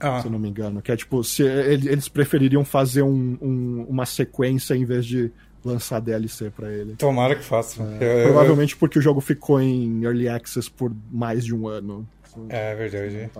ah. 0.00 0.20
se 0.20 0.26
eu 0.26 0.30
não 0.30 0.38
me 0.38 0.48
engano. 0.48 0.80
Que 0.80 0.92
é, 0.92 0.96
tipo, 0.96 1.22
se, 1.24 1.42
eles 1.42 2.08
prefeririam 2.08 2.64
fazer 2.64 3.02
um, 3.02 3.38
um, 3.40 3.86
uma 3.88 4.06
sequência 4.06 4.74
em 4.74 4.84
vez 4.84 5.04
de 5.04 5.30
lançar 5.64 6.00
DLC 6.00 6.50
para 6.50 6.72
ele. 6.72 6.96
Tomara 6.96 7.34
que 7.34 7.44
faça. 7.44 7.82
É, 8.00 8.22
eu, 8.22 8.24
provavelmente 8.26 8.74
eu... 8.74 8.78
porque 8.78 8.98
o 8.98 9.02
jogo 9.02 9.20
ficou 9.20 9.60
em 9.60 10.02
Early 10.04 10.28
Access 10.28 10.70
por 10.70 10.92
mais 11.10 11.44
de 11.44 11.54
um 11.54 11.66
ano. 11.66 12.06
É 12.48 12.74
verdade. 12.74 13.30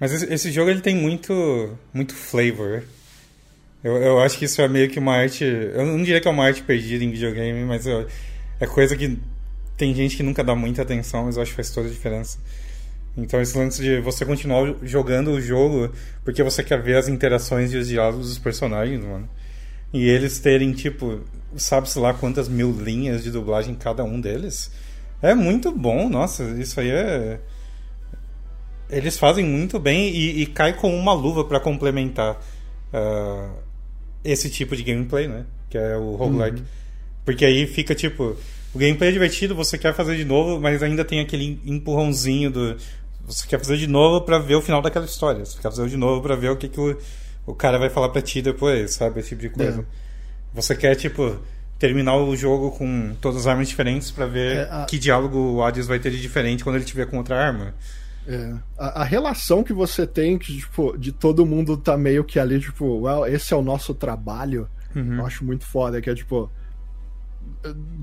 Mas 0.00 0.12
esse, 0.12 0.32
esse, 0.32 0.52
jogo 0.52 0.70
ele 0.70 0.80
tem 0.80 0.96
muito, 0.96 1.76
muito 1.92 2.14
flavor. 2.14 2.82
Eu, 3.82 3.96
eu 3.96 4.20
acho 4.20 4.38
que 4.38 4.46
isso 4.46 4.60
é 4.62 4.68
meio 4.68 4.88
que 4.88 4.98
uma 4.98 5.14
arte. 5.14 5.44
Eu 5.44 5.86
não 5.86 5.98
diria 6.02 6.20
que 6.20 6.26
é 6.26 6.30
uma 6.30 6.44
arte 6.44 6.62
perdida 6.62 7.04
em 7.04 7.10
videogame, 7.10 7.64
mas 7.64 7.86
eu, 7.86 8.06
é 8.58 8.66
coisa 8.66 8.96
que 8.96 9.18
tem 9.76 9.94
gente 9.94 10.16
que 10.16 10.22
nunca 10.22 10.42
dá 10.42 10.54
muita 10.54 10.82
atenção, 10.82 11.24
mas 11.24 11.36
eu 11.36 11.42
acho 11.42 11.50
que 11.50 11.56
faz 11.56 11.70
toda 11.70 11.88
a 11.88 11.90
diferença. 11.90 12.38
Então 13.16 13.40
esse 13.40 13.56
lance 13.56 13.80
de 13.80 14.00
você 14.00 14.24
continuar 14.24 14.74
jogando 14.82 15.30
o 15.32 15.40
jogo 15.40 15.92
porque 16.24 16.42
você 16.42 16.62
quer 16.64 16.82
ver 16.82 16.96
as 16.96 17.08
interações 17.08 17.72
e 17.72 17.76
os 17.76 17.88
diálogos 17.88 18.28
dos 18.28 18.38
personagens, 18.38 19.02
mano. 19.04 19.28
E 19.92 20.08
eles 20.08 20.40
terem, 20.40 20.72
tipo, 20.72 21.20
sabe-se 21.56 21.98
lá 21.98 22.12
quantas 22.12 22.48
mil 22.48 22.72
linhas 22.72 23.22
de 23.22 23.30
dublagem 23.30 23.74
cada 23.76 24.02
um 24.02 24.20
deles. 24.20 24.70
É 25.22 25.34
muito 25.34 25.70
bom, 25.70 26.08
nossa, 26.08 26.42
isso 26.60 26.80
aí 26.80 26.90
é. 26.90 27.40
Eles 28.90 29.16
fazem 29.16 29.44
muito 29.44 29.78
bem 29.78 30.10
e, 30.10 30.42
e 30.42 30.46
cai 30.46 30.74
com 30.74 30.94
uma 30.94 31.12
luva 31.14 31.44
para 31.44 31.58
complementar 31.60 32.38
uh, 32.92 33.56
esse 34.24 34.50
tipo 34.50 34.76
de 34.76 34.82
gameplay, 34.82 35.28
né? 35.28 35.46
Que 35.70 35.78
é 35.78 35.96
o 35.96 36.16
roguelike. 36.16 36.58
Uhum. 36.58 36.66
Porque 37.24 37.44
aí 37.44 37.66
fica 37.66 37.94
tipo. 37.94 38.36
O 38.74 38.78
gameplay 38.78 39.10
é 39.10 39.12
divertido, 39.12 39.54
você 39.54 39.78
quer 39.78 39.94
fazer 39.94 40.16
de 40.16 40.24
novo, 40.24 40.60
mas 40.60 40.82
ainda 40.82 41.04
tem 41.04 41.20
aquele 41.20 41.60
empurrãozinho 41.64 42.50
do. 42.50 42.76
Você 43.26 43.46
quer 43.46 43.58
fazer 43.58 43.76
de 43.76 43.86
novo 43.86 44.24
para 44.24 44.38
ver 44.38 44.54
o 44.56 44.62
final 44.62 44.82
daquela 44.82 45.04
história. 45.04 45.44
Você 45.44 45.56
quer 45.56 45.70
fazer 45.70 45.88
de 45.88 45.96
novo 45.96 46.22
para 46.22 46.36
ver 46.36 46.50
o 46.50 46.56
que, 46.56 46.68
que 46.68 46.80
o, 46.80 46.98
o 47.46 47.54
cara 47.54 47.78
vai 47.78 47.88
falar 47.88 48.10
pra 48.10 48.20
ti 48.22 48.42
depois, 48.42 48.94
sabe? 48.94 49.20
Esse 49.20 49.30
tipo 49.30 49.42
de 49.42 49.50
coisa. 49.50 49.80
É. 49.80 49.84
Você 50.54 50.76
quer, 50.76 50.94
tipo, 50.94 51.38
terminar 51.78 52.16
o 52.16 52.36
jogo 52.36 52.70
com 52.70 53.14
todas 53.20 53.40
as 53.40 53.46
armas 53.46 53.68
diferentes 53.68 54.10
para 54.10 54.26
ver 54.26 54.56
é, 54.56 54.68
a... 54.70 54.84
que 54.84 54.98
diálogo 54.98 55.38
o 55.38 55.62
Hades 55.62 55.86
vai 55.86 55.98
ter 55.98 56.10
de 56.10 56.20
diferente 56.20 56.62
quando 56.62 56.76
ele 56.76 56.84
tiver 56.84 57.06
com 57.06 57.18
outra 57.18 57.36
arma. 57.36 57.74
É. 58.26 58.54
A, 58.78 59.02
a, 59.02 59.04
relação 59.04 59.62
que 59.62 59.72
você 59.72 60.06
tem 60.06 60.38
que, 60.38 60.58
tipo, 60.58 60.96
de 60.96 61.12
todo 61.12 61.44
mundo 61.44 61.76
tá 61.76 61.96
meio 61.96 62.24
que 62.24 62.38
ali, 62.38 62.58
tipo, 62.58 63.00
well, 63.00 63.26
esse 63.26 63.52
é 63.52 63.56
o 63.56 63.62
nosso 63.62 63.94
trabalho, 63.94 64.68
uhum. 64.96 65.18
eu 65.18 65.26
acho 65.26 65.44
muito 65.44 65.66
foda, 65.66 66.00
que 66.00 66.08
é 66.08 66.14
tipo. 66.14 66.50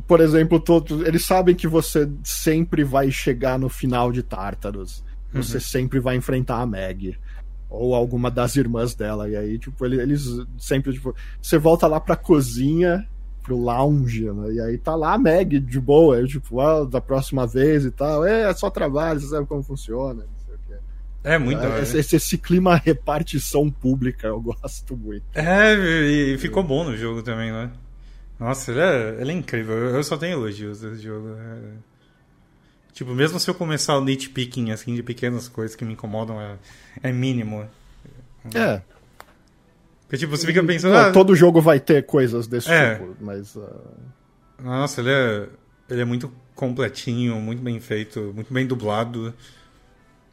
Por 0.08 0.20
exemplo, 0.20 0.60
todos, 0.60 1.06
eles 1.08 1.26
sabem 1.26 1.56
que 1.56 1.68
você 1.68 2.10
sempre 2.24 2.84
vai 2.84 3.10
chegar 3.10 3.58
no 3.58 3.70
final 3.70 4.12
de 4.12 4.22
Tártaros. 4.22 5.04
Você 5.34 5.56
uhum. 5.56 5.62
sempre 5.62 6.00
vai 6.00 6.16
enfrentar 6.16 6.62
a 6.62 6.66
Meg 6.66 7.18
ou 7.70 7.96
alguma 7.96 8.30
das 8.30 8.56
irmãs 8.56 8.94
dela. 8.94 9.30
E 9.30 9.36
aí, 9.36 9.58
tipo, 9.58 9.86
eles, 9.86 10.26
sempre, 10.60 10.92
tipo, 10.94 11.16
você 11.42 11.58
volta 11.58 11.88
lá 11.88 12.00
pra 12.00 12.18
cozinha, 12.18 13.08
pro 13.42 13.58
lounge, 13.58 14.30
né? 14.30 14.54
E 14.54 14.62
aí 14.62 14.78
tá 14.78 14.94
lá 14.94 15.14
a 15.14 15.18
Meg 15.18 15.60
de 15.60 15.80
boa, 15.80 16.18
eu, 16.18 16.28
tipo, 16.28 16.60
ah, 16.60 16.84
da 16.84 17.00
próxima 17.00 17.48
vez 17.48 17.86
e 17.86 17.92
tal. 17.92 18.26
É, 18.26 18.50
é 18.50 18.54
só 18.54 18.70
trabalho, 18.70 19.20
você 19.20 19.28
sabe 19.28 19.48
como 19.48 19.64
funciona. 19.64 20.24
É 21.24 21.38
muito. 21.38 21.64
É, 21.64 21.82
esse, 21.82 21.98
esse, 22.00 22.16
esse, 22.16 22.38
clima 22.38 22.76
repartição 22.84 23.70
pública 23.70 24.28
eu 24.28 24.42
gosto 24.42 24.98
muito. 24.98 25.24
É, 25.36 25.76
e 25.76 26.38
ficou 26.38 26.64
bom 26.64 26.84
no 26.84 26.98
jogo 26.98 27.22
também, 27.22 27.52
né? 27.52 27.72
Nossa, 28.40 28.72
ele 28.72 28.80
é, 28.80 29.22
ele 29.22 29.32
é 29.32 29.36
incrível. 29.36 29.76
Eu 29.76 30.04
só 30.04 30.18
tenho 30.18 30.34
elogios 30.34 30.82
desse 30.82 31.04
jogo. 31.04 31.30
É... 31.38 31.91
Tipo, 32.94 33.14
mesmo 33.14 33.40
se 33.40 33.50
eu 33.50 33.56
começar 33.56 33.98
o 33.98 34.04
nitpicking, 34.04 34.72
assim, 34.72 34.96
de 34.96 35.04
pequenas 35.04 35.48
coisas 35.48 35.76
que 35.76 35.86
me 35.86 35.94
incomodam, 35.94 36.40
é, 36.42 36.58
é 37.02 37.12
mínimo. 37.12 37.68
É. 38.54 38.82
Porque, 40.02 40.18
tipo, 40.18 40.36
você 40.36 40.46
fica 40.46 40.64
pensando... 40.64 40.94
Não, 40.94 41.00
ah, 41.00 41.12
todo 41.12 41.36
jogo 41.36 41.62
vai 41.62 41.80
ter 41.80 42.06
coisas 42.06 42.48
desse 42.48 42.70
é. 42.70 42.96
tipo, 42.96 43.16
mas... 43.22 43.56
Uh... 43.56 43.70
Nossa, 44.62 45.00
ele 45.00 45.10
é, 45.10 45.50
ele 45.90 46.02
é 46.02 46.06
muito 46.06 46.32
completinho, 46.54 47.36
muito 47.38 47.62
bem 47.62 47.80
feito, 47.80 48.32
muito 48.36 48.54
bem 48.54 48.68
dublado. 48.68 49.34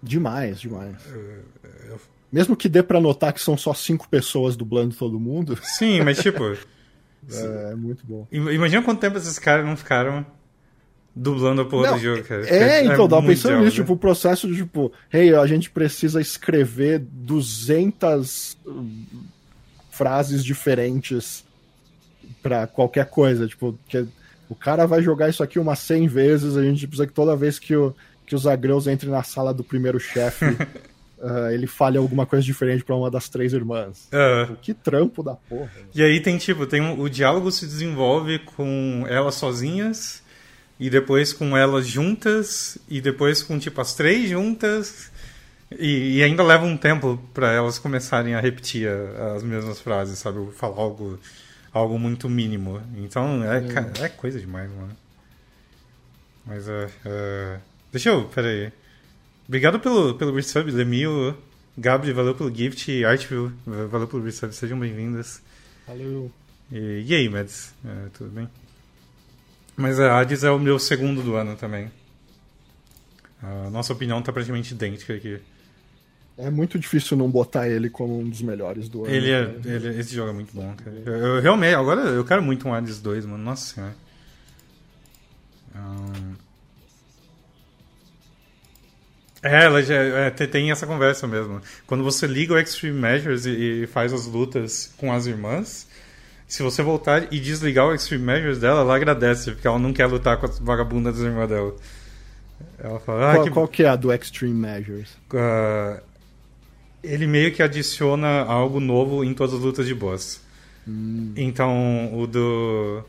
Demais, 0.02 0.60
demais. 0.60 0.96
Eu... 1.88 2.00
Mesmo 2.30 2.56
que 2.56 2.68
dê 2.68 2.82
pra 2.82 3.00
notar 3.00 3.32
que 3.32 3.40
são 3.40 3.56
só 3.56 3.72
cinco 3.72 4.08
pessoas 4.08 4.56
dublando 4.56 4.94
todo 4.94 5.18
mundo. 5.18 5.56
Sim, 5.62 6.02
mas 6.02 6.18
tipo... 6.18 6.44
é, 7.30 7.70
é 7.70 7.74
muito 7.76 8.04
bom. 8.04 8.26
Imagina 8.30 8.82
quanto 8.82 9.00
tempo 9.00 9.16
esses 9.16 9.38
caras 9.38 9.64
não 9.64 9.76
ficaram 9.76 10.26
dublando 11.18 11.62
a 11.62 11.64
porra 11.64 11.94
do 11.94 11.98
jogo, 11.98 12.22
cara. 12.22 12.48
É, 12.48 12.56
é 12.56 12.84
então, 12.84 13.06
é 13.06 13.08
tava 13.08 13.26
pensando 13.26 13.58
nisso, 13.58 13.76
né? 13.76 13.82
tipo, 13.82 13.92
o 13.92 13.96
processo 13.96 14.46
de, 14.46 14.56
tipo, 14.56 14.92
hey, 15.12 15.34
a 15.34 15.46
gente 15.46 15.68
precisa 15.68 16.20
escrever 16.20 17.00
200 17.00 18.56
hum, 18.64 19.04
frases 19.90 20.44
diferentes 20.44 21.44
para 22.40 22.68
qualquer 22.68 23.06
coisa, 23.06 23.48
tipo, 23.48 23.76
que 23.88 24.06
o 24.48 24.54
cara 24.54 24.86
vai 24.86 25.02
jogar 25.02 25.28
isso 25.28 25.42
aqui 25.42 25.58
umas 25.58 25.80
100 25.80 26.06
vezes, 26.06 26.56
a 26.56 26.62
gente 26.62 26.86
precisa 26.86 27.06
que 27.06 27.12
toda 27.12 27.36
vez 27.36 27.58
que, 27.58 27.74
o, 27.74 27.94
que 28.24 28.34
os 28.34 28.46
agreus 28.46 28.86
entrem 28.86 29.10
na 29.10 29.24
sala 29.24 29.52
do 29.52 29.64
primeiro 29.64 29.98
chefe, 29.98 30.44
uh, 30.46 31.50
ele 31.52 31.66
fale 31.66 31.98
alguma 31.98 32.26
coisa 32.26 32.44
diferente 32.44 32.84
para 32.84 32.94
uma 32.94 33.10
das 33.10 33.28
três 33.28 33.52
irmãs. 33.52 34.08
Uh. 34.12 34.54
Que 34.62 34.72
trampo 34.72 35.22
da 35.22 35.34
porra. 35.34 35.70
E 35.92 36.00
aí 36.00 36.20
tem, 36.20 36.38
tipo, 36.38 36.64
tem 36.64 36.80
um, 36.80 37.00
o 37.00 37.10
diálogo 37.10 37.50
se 37.50 37.66
desenvolve 37.66 38.38
com 38.38 39.04
elas 39.08 39.34
sozinhas 39.34 40.22
e 40.78 40.88
depois 40.88 41.32
com 41.32 41.56
elas 41.56 41.86
juntas, 41.86 42.78
e 42.88 43.00
depois 43.00 43.42
com 43.42 43.58
tipo 43.58 43.80
as 43.80 43.94
três 43.94 44.30
juntas, 44.30 45.10
e, 45.70 46.18
e 46.18 46.22
ainda 46.22 46.42
leva 46.42 46.64
um 46.64 46.76
tempo 46.76 47.22
para 47.34 47.52
elas 47.52 47.78
começarem 47.78 48.34
a 48.34 48.40
repetir 48.40 48.88
a, 48.88 49.34
as 49.34 49.42
mesmas 49.42 49.80
frases, 49.80 50.18
sabe? 50.18 50.50
Falar 50.52 50.76
algo, 50.76 51.18
algo 51.72 51.98
muito 51.98 52.28
mínimo. 52.28 52.80
Então 52.96 53.42
é, 53.44 53.58
é. 53.58 54.04
é 54.04 54.08
coisa 54.08 54.38
demais, 54.40 54.70
mano. 54.70 54.96
Mas 56.46 56.66
uh, 56.66 56.86
uh, 57.04 57.60
deixa 57.92 58.08
eu. 58.08 58.24
Pera 58.26 58.48
aí. 58.48 58.72
Obrigado 59.46 59.78
pelo, 59.78 60.14
pelo 60.14 60.34
resub, 60.34 60.70
Lemil. 60.70 61.36
Gabri, 61.76 62.12
valeu 62.12 62.34
pelo 62.34 62.54
gift. 62.54 63.04
Artville, 63.04 63.52
valeu 63.66 64.08
pelo 64.08 64.24
resub. 64.24 64.52
Sejam 64.52 64.78
bem-vindas. 64.78 65.42
Valeu. 65.86 66.32
E, 66.72 67.04
e 67.06 67.14
aí, 67.14 67.28
Mads? 67.28 67.74
Uh, 67.84 68.10
tudo 68.10 68.30
bem? 68.30 68.48
Mas 69.78 70.00
a 70.00 70.18
Hades 70.18 70.42
é 70.42 70.50
o 70.50 70.58
meu 70.58 70.76
segundo 70.76 71.22
do 71.22 71.36
ano 71.36 71.54
também. 71.54 71.88
A 73.40 73.70
nossa 73.70 73.92
opinião 73.92 74.18
está 74.18 74.32
praticamente 74.32 74.74
idêntica 74.74 75.14
aqui. 75.14 75.40
É 76.36 76.50
muito 76.50 76.76
difícil 76.80 77.16
não 77.16 77.30
botar 77.30 77.68
ele 77.68 77.88
como 77.88 78.18
um 78.18 78.28
dos 78.28 78.42
melhores 78.42 78.88
do 78.88 79.04
ano. 79.04 79.14
Ele 79.14 79.30
é, 79.30 79.46
né? 79.46 79.60
ele, 79.64 80.00
esse 80.00 80.12
jogo 80.12 80.30
é 80.30 80.32
muito 80.32 80.52
bom, 80.52 80.74
cara. 80.74 80.96
Eu, 81.06 81.12
eu, 81.12 81.40
realmente, 81.40 81.76
agora 81.76 82.00
eu 82.00 82.24
quero 82.24 82.42
muito 82.42 82.66
um 82.66 82.74
Hades 82.74 83.00
2, 83.00 83.24
mano. 83.26 83.42
Nossa 83.42 83.74
senhora. 83.74 83.94
Um... 85.76 86.34
É, 89.44 89.64
ela 89.64 89.80
já 89.80 89.94
é, 89.94 90.30
tem 90.30 90.72
essa 90.72 90.88
conversa 90.88 91.28
mesmo. 91.28 91.60
Quando 91.86 92.02
você 92.02 92.26
liga 92.26 92.54
o 92.54 92.58
Extreme 92.58 92.98
Measures 92.98 93.46
e, 93.46 93.82
e 93.82 93.86
faz 93.86 94.12
as 94.12 94.26
lutas 94.26 94.92
com 94.96 95.12
as 95.12 95.26
irmãs, 95.26 95.87
se 96.48 96.62
você 96.62 96.82
voltar 96.82 97.30
e 97.30 97.38
desligar 97.38 97.86
o 97.86 97.94
Extreme 97.94 98.24
Measures 98.24 98.58
dela, 98.58 98.80
ela 98.80 98.96
agradece, 98.96 99.52
porque 99.52 99.68
ela 99.68 99.78
não 99.78 99.92
quer 99.92 100.06
lutar 100.06 100.38
com 100.38 100.46
as 100.46 100.58
vagabundas 100.58 101.16
das 101.16 101.24
irmãs 101.24 101.46
dela. 101.46 101.76
Ela 102.78 102.98
fala, 103.00 103.30
ah, 103.30 103.34
qual, 103.34 103.44
que... 103.44 103.50
qual 103.50 103.68
que 103.68 103.82
é 103.82 103.88
a 103.88 103.96
do 103.96 104.10
Extreme 104.10 104.54
Measures? 104.54 105.10
Uh, 105.30 106.00
ele 107.04 107.26
meio 107.26 107.52
que 107.52 107.62
adiciona 107.62 108.44
algo 108.44 108.80
novo 108.80 109.22
em 109.22 109.34
todas 109.34 109.54
as 109.54 109.60
lutas 109.60 109.86
de 109.86 109.94
boss. 109.94 110.40
Hum. 110.86 111.34
Então, 111.36 112.18
o 112.18 112.26
do. 112.26 113.04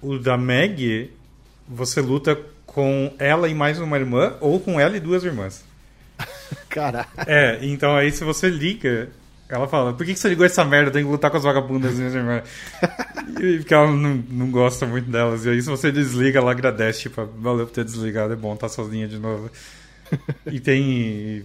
O 0.00 0.18
da 0.18 0.36
Meg, 0.36 1.12
você 1.68 2.00
luta 2.00 2.38
com 2.64 3.12
ela 3.18 3.48
e 3.48 3.54
mais 3.54 3.80
uma 3.80 3.96
irmã, 3.96 4.34
ou 4.40 4.60
com 4.60 4.80
ela 4.80 4.96
e 4.96 5.00
duas 5.00 5.24
irmãs. 5.24 5.64
Caralho. 6.68 7.06
É, 7.26 7.58
então 7.62 7.94
aí 7.94 8.10
se 8.10 8.24
você 8.24 8.48
liga 8.48 9.10
Ela 9.52 9.68
fala, 9.68 9.92
por 9.92 10.06
que, 10.06 10.16
você 10.16 10.30
ligou 10.30 10.46
essa 10.46 10.64
merda? 10.64 10.90
Tem 10.90 11.04
que 11.04 11.10
lutar 11.10 11.30
com 11.30 11.36
as 11.36 11.42
vagabundas, 11.42 11.92
minhas 11.92 12.14
irmãs. 12.14 12.42
e, 13.38 13.58
porque 13.58 13.74
ela 13.74 13.92
não, 13.92 14.14
não 14.30 14.50
gosta 14.50 14.86
muito 14.86 15.10
delas. 15.10 15.44
E 15.44 15.50
aí, 15.50 15.60
se 15.60 15.68
você 15.68 15.92
desliga, 15.92 16.38
ela 16.38 16.52
agradece. 16.52 17.02
Tipo, 17.02 17.26
valeu 17.26 17.66
por 17.66 17.74
ter 17.74 17.84
desligado, 17.84 18.32
é 18.32 18.36
bom 18.36 18.54
estar 18.54 18.68
tá 18.68 18.72
sozinha 18.72 19.06
de 19.06 19.18
novo. 19.18 19.50
e 20.46 20.58
tem, 20.58 21.44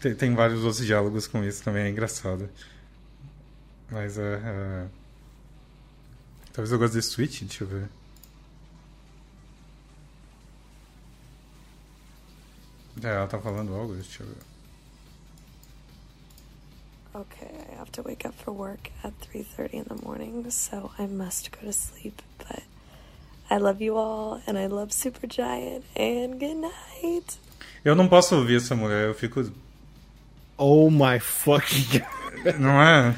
tem, 0.00 0.16
tem, 0.16 0.34
vários 0.34 0.64
outros 0.64 0.84
diálogos 0.84 1.28
com 1.28 1.44
isso 1.44 1.62
também, 1.62 1.84
é 1.84 1.90
engraçado. 1.90 2.48
Mas 3.88 4.18
é. 4.18 4.40
é... 4.44 4.84
Talvez 6.52 6.72
eu 6.72 6.78
goste 6.80 6.96
de 6.96 7.02
Switch, 7.04 7.42
deixa 7.42 7.62
eu 7.62 7.68
ver. 7.68 7.88
É, 13.00 13.14
ela 13.14 13.28
tá 13.28 13.38
falando 13.38 13.72
algo, 13.74 13.94
deixa 13.94 14.24
eu 14.24 14.26
ver. 14.26 14.53
Okay, 17.16 17.46
I 17.72 17.78
have 17.78 17.92
to 17.92 18.02
wake 18.02 18.26
up 18.26 18.34
for 18.34 18.52
work 18.52 18.90
at 19.04 19.12
3:30 19.20 19.74
in 19.74 19.84
the 19.84 20.02
morning, 20.04 20.50
so 20.50 20.90
I 20.98 21.06
must 21.06 21.52
go 21.52 21.60
to 21.60 21.72
sleep, 21.72 22.20
but 22.38 22.64
I 23.48 23.58
love 23.58 23.80
you 23.80 23.96
all 23.96 24.40
and 24.48 24.58
I 24.58 24.66
love 24.66 24.90
Supergiant 24.90 25.84
and 25.94 26.40
good 26.40 26.56
night. 26.56 27.38
Eu 27.84 27.94
não 27.94 28.08
posso 28.08 28.34
ouvir 28.34 28.56
essa 28.56 28.74
mulher, 28.74 29.06
eu 29.06 29.14
fico 29.14 29.48
Oh 30.56 30.90
my 30.90 31.20
fucking 31.20 32.02
Não 32.58 32.82
é? 32.82 33.14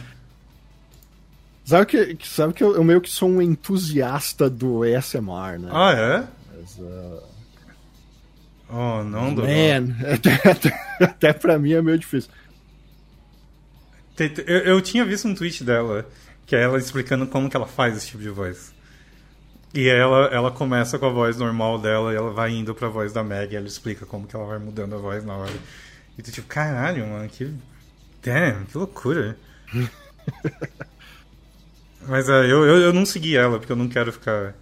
Sabe 1.65 1.87
que, 1.87 2.19
sabe 2.27 2.53
que 2.53 2.63
eu, 2.63 2.77
eu 2.77 2.85
meio 2.85 3.01
que 3.01 3.11
sou 3.11 3.29
um 3.29 3.41
entusiasta 3.41 4.51
do 4.51 4.83
ASMR, 4.83 5.59
né? 5.59 5.71
Ah, 5.73 5.93
é? 5.93 6.29
Mas, 6.55 6.79
uh... 6.79 7.23
Oh, 8.69 9.03
não, 9.03 9.35
Man, 9.35 9.97
até, 10.13 10.35
até, 10.49 10.97
até 11.01 11.33
pra 11.33 11.59
mim 11.59 11.73
é 11.73 11.81
meio 11.83 11.99
difícil. 11.99 12.31
Eu, 14.47 14.59
eu 14.59 14.81
tinha 14.81 15.05
visto 15.05 15.29
um 15.29 15.35
tweet 15.35 15.63
dela, 15.63 16.07
que 16.47 16.57
é 16.57 16.63
ela 16.63 16.79
explicando 16.79 17.27
como 17.27 17.51
que 17.51 17.57
ela 17.57 17.67
faz 17.67 17.97
esse 17.97 18.09
tipo 18.09 18.23
de 18.23 18.31
voz. 18.31 18.75
E 19.75 19.89
ela, 19.89 20.27
ela 20.29 20.51
começa 20.51 20.99
com 20.99 21.07
a 21.07 21.11
voz 21.11 21.37
normal 21.37 21.79
dela 21.79 22.13
e 22.13 22.17
ela 22.17 22.33
vai 22.33 22.51
indo 22.53 22.75
pra 22.75 22.89
voz 22.89 23.13
da 23.13 23.23
Meg 23.23 23.53
e 23.53 23.57
ela 23.57 23.67
explica 23.67 24.07
como 24.07 24.27
que 24.27 24.35
ela 24.35 24.47
vai 24.47 24.59
mudando 24.59 24.95
a 24.95 24.99
voz 24.99 25.23
na 25.25 25.37
hora. 25.37 25.53
E 26.17 26.23
tu 26.23 26.33
tipo, 26.33 26.49
caralho, 26.49 27.07
mano, 27.07 27.29
que. 27.29 27.53
Damn, 28.23 28.65
que 28.65 28.79
loucura. 28.79 29.37
Mas 32.09 32.29
é, 32.29 32.45
eu, 32.45 32.65
eu, 32.65 32.79
eu 32.79 32.93
não 32.93 33.05
segui 33.05 33.37
ela, 33.37 33.59
porque 33.59 33.73
eu 33.73 33.77
não 33.77 33.89
quero 33.89 34.13
ficar 34.13 34.55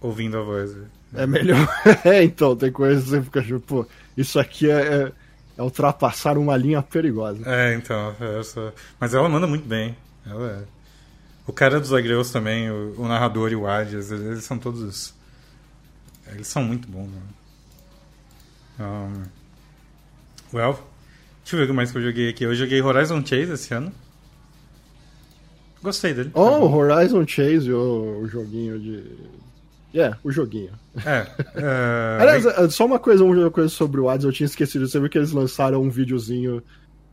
ouvindo 0.00 0.38
a 0.38 0.42
voz. 0.42 0.76
É 1.14 1.26
melhor. 1.26 1.66
é, 2.04 2.22
então, 2.22 2.54
tem 2.54 2.70
coisas 2.70 3.04
que 3.04 3.10
você 3.10 3.22
fica 3.22 3.42
tipo, 3.42 3.60
pô, 3.60 3.86
isso 4.16 4.38
aqui 4.38 4.70
é, 4.70 4.94
é 4.94 5.12
é 5.62 5.64
ultrapassar 5.64 6.36
uma 6.36 6.56
linha 6.56 6.82
perigosa. 6.82 7.42
É, 7.46 7.74
então. 7.74 8.14
É 8.20 8.40
essa... 8.40 8.74
Mas 8.98 9.14
ela 9.14 9.28
manda 9.28 9.46
muito 9.46 9.66
bem. 9.66 9.96
Ela 10.26 10.50
é... 10.50 10.82
O 11.46 11.52
cara 11.52 11.80
dos 11.80 11.92
Agreus 11.92 12.30
também, 12.30 12.70
o, 12.70 12.94
o, 12.98 13.08
narrador 13.08 13.50
e 13.50 13.56
o 13.56 13.66
Adias, 13.66 14.12
eles, 14.12 14.24
eles, 14.24 14.44
são 14.44 14.58
todos. 14.58 15.12
Eles 16.28 16.46
são 16.46 16.62
muito 16.62 16.86
bons, 16.88 17.08
mano. 17.08 17.32
Um... 18.80 19.22
Well, 20.56 20.78
deixa 21.42 21.56
eu 21.56 21.58
ver 21.58 21.64
o 21.64 21.66
que 21.68 21.72
mais 21.72 21.90
que 21.90 21.98
eu 21.98 22.02
joguei 22.02 22.28
aqui. 22.28 22.44
Eu 22.44 22.54
joguei 22.54 22.80
Horizon 22.80 23.24
Chase 23.24 23.52
esse 23.52 23.74
ano. 23.74 23.92
Gostei 25.82 26.14
dele. 26.14 26.30
Oh, 26.34 26.46
é 26.46 26.58
Horizon 26.58 27.26
Chase, 27.26 27.72
o, 27.72 28.20
o 28.22 28.28
joguinho 28.28 28.78
de 28.78 29.04
é, 30.00 30.14
o 30.24 30.30
joguinho. 30.30 30.72
É. 31.04 31.22
Uh... 31.58 32.20
Aliás, 32.22 32.46
é, 32.46 32.70
só 32.70 32.86
uma 32.86 32.98
coisa, 32.98 33.24
uma 33.24 33.50
coisa 33.50 33.68
sobre 33.68 34.00
o 34.00 34.08
Hades, 34.08 34.24
eu 34.24 34.32
tinha 34.32 34.46
esquecido. 34.46 34.88
Você 34.88 34.98
viu 34.98 35.08
que 35.08 35.18
eles 35.18 35.32
lançaram 35.32 35.82
um 35.82 35.90
videozinho 35.90 36.62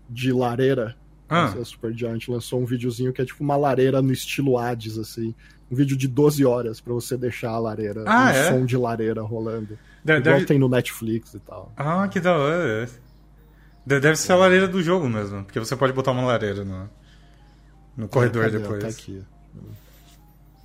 de 0.10 0.32
lareira? 0.32 0.96
Ah. 1.28 1.46
A 1.46 1.66
Super 1.66 1.94
Giant 1.94 2.28
lançou 2.28 2.62
um 2.62 2.66
videozinho 2.66 3.14
que 3.14 3.22
é 3.22 3.26
tipo 3.26 3.44
uma 3.44 3.56
lareira 3.56 4.02
no 4.02 4.12
estilo 4.12 4.58
Hades, 4.58 4.98
assim. 4.98 5.36
Um 5.70 5.76
vídeo 5.76 5.96
de 5.96 6.08
12 6.08 6.44
horas 6.46 6.82
para 6.82 6.94
você 6.94 7.16
deixar 7.16 7.52
a 7.52 7.60
lareira, 7.60 8.04
ah, 8.08 8.26
um 8.26 8.30
é? 8.30 8.50
som 8.50 8.66
de 8.66 8.76
lareira 8.76 9.22
rolando. 9.22 9.78
Deve, 10.04 10.22
Igual 10.22 10.36
deve... 10.36 10.46
tem 10.48 10.58
no 10.58 10.68
Netflix 10.68 11.36
e 11.36 11.40
tal. 11.40 11.72
Ah, 11.78 12.08
que 12.08 12.20
da 12.20 12.36
hora. 12.36 12.90
Deve 13.86 14.16
ser 14.16 14.32
a 14.32 14.36
lareira 14.38 14.68
do 14.68 14.82
jogo 14.82 15.08
mesmo, 15.08 15.44
porque 15.44 15.60
você 15.60 15.76
pode 15.76 15.94
botar 15.94 16.12
uma 16.12 16.26
lareira 16.26 16.64
no, 16.64 16.90
no 17.96 18.08
corredor 18.08 18.46
é, 18.46 18.50
depois. 18.50 18.82
Tá 18.82 18.90
aqui. 18.90 19.22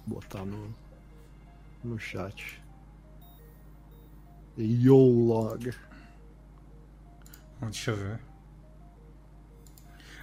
Vou 0.07 0.21
botar 0.21 0.45
no 0.45 0.84
no 1.85 1.99
chat. 1.99 2.62
YoLog. 4.59 5.72
Deixa 7.62 7.91
eu 7.91 7.97
ver. 7.97 8.20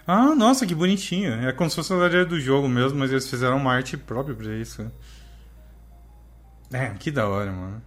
Ah, 0.05 0.35
nossa, 0.35 0.65
que 0.65 0.75
bonitinho. 0.75 1.33
É 1.33 1.53
como 1.53 1.69
se 1.69 1.75
fosse 1.75 1.93
a 1.93 1.95
lareira 1.95 2.25
do 2.25 2.39
jogo 2.39 2.67
mesmo, 2.67 2.99
mas 2.99 3.11
eles 3.11 3.29
fizeram 3.29 3.57
uma 3.57 3.73
arte 3.73 3.95
própria 3.97 4.35
pra 4.35 4.55
isso. 4.55 4.91
É, 6.71 6.89
que 6.89 7.11
da 7.11 7.27
hora, 7.27 7.51
mano. 7.51 7.81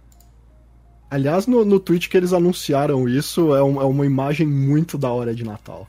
Aliás, 1.09 1.47
no, 1.47 1.63
no 1.63 1.79
tweet 1.79 2.09
que 2.09 2.17
eles 2.17 2.33
anunciaram 2.33 3.07
isso, 3.07 3.55
é, 3.55 3.63
um, 3.63 3.81
é 3.81 3.85
uma 3.85 4.05
imagem 4.05 4.47
muito 4.47 4.97
da 4.97 5.09
hora 5.09 5.33
de 5.33 5.43
Natal. 5.43 5.87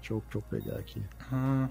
Deixa 0.00 0.14
eu, 0.14 0.22
deixa 0.22 0.38
eu 0.38 0.42
pegar 0.42 0.78
aqui. 0.78 1.02
Ah. 1.32 1.68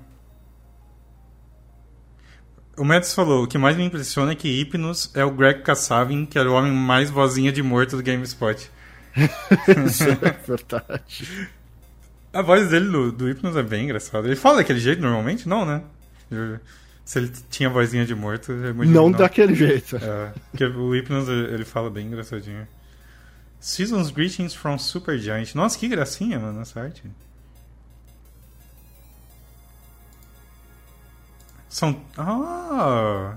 O 2.77 2.83
Mads 2.83 3.13
falou, 3.13 3.43
o 3.43 3.47
que 3.47 3.57
mais 3.57 3.77
me 3.77 3.85
impressiona 3.85 4.33
é 4.33 4.35
que 4.35 4.49
Hypnos 4.49 5.09
é 5.13 5.23
o 5.23 5.31
Greg 5.31 5.61
Kassavin, 5.61 6.25
que 6.25 6.37
era 6.37 6.49
o 6.49 6.53
homem 6.53 6.73
mais 6.73 7.09
vozinha 7.09 7.51
de 7.51 7.63
morto 7.63 7.95
do 7.95 8.03
GameSpot. 8.03 8.69
Isso 9.85 10.03
é 10.03 10.31
verdade. 10.45 11.49
A 12.33 12.41
voz 12.41 12.69
dele 12.69 12.89
do, 12.89 13.11
do 13.13 13.27
Hypnos 13.29 13.55
é 13.55 13.63
bem 13.63 13.85
engraçada. 13.85 14.27
Ele 14.27 14.35
fala 14.35 14.57
daquele 14.57 14.79
jeito 14.79 15.01
normalmente? 15.01 15.47
Não, 15.47 15.65
né? 15.65 15.83
Se 17.05 17.19
ele 17.19 17.31
tinha 17.49 17.69
vozinha 17.69 18.05
de 18.05 18.13
morto, 18.13 18.51
eu 18.51 18.73
não, 18.73 18.85
não 18.85 19.11
daquele 19.11 19.55
jeito. 19.55 19.95
É, 19.95 20.33
porque 20.51 20.65
o 20.65 20.93
Hypnos 20.93 21.29
ele 21.29 21.63
fala 21.63 21.89
bem 21.89 22.07
engraçadinho. 22.07 22.67
Season's 23.59 24.11
Greetings 24.11 24.53
from 24.53 24.77
Super 24.77 25.17
Giant. 25.17 25.55
Nossa, 25.55 25.79
que 25.79 25.87
gracinha, 25.87 26.39
mano, 26.39 26.61
essa 26.61 26.81
arte. 26.81 27.03
São. 31.75 32.01
Ah! 32.17 33.35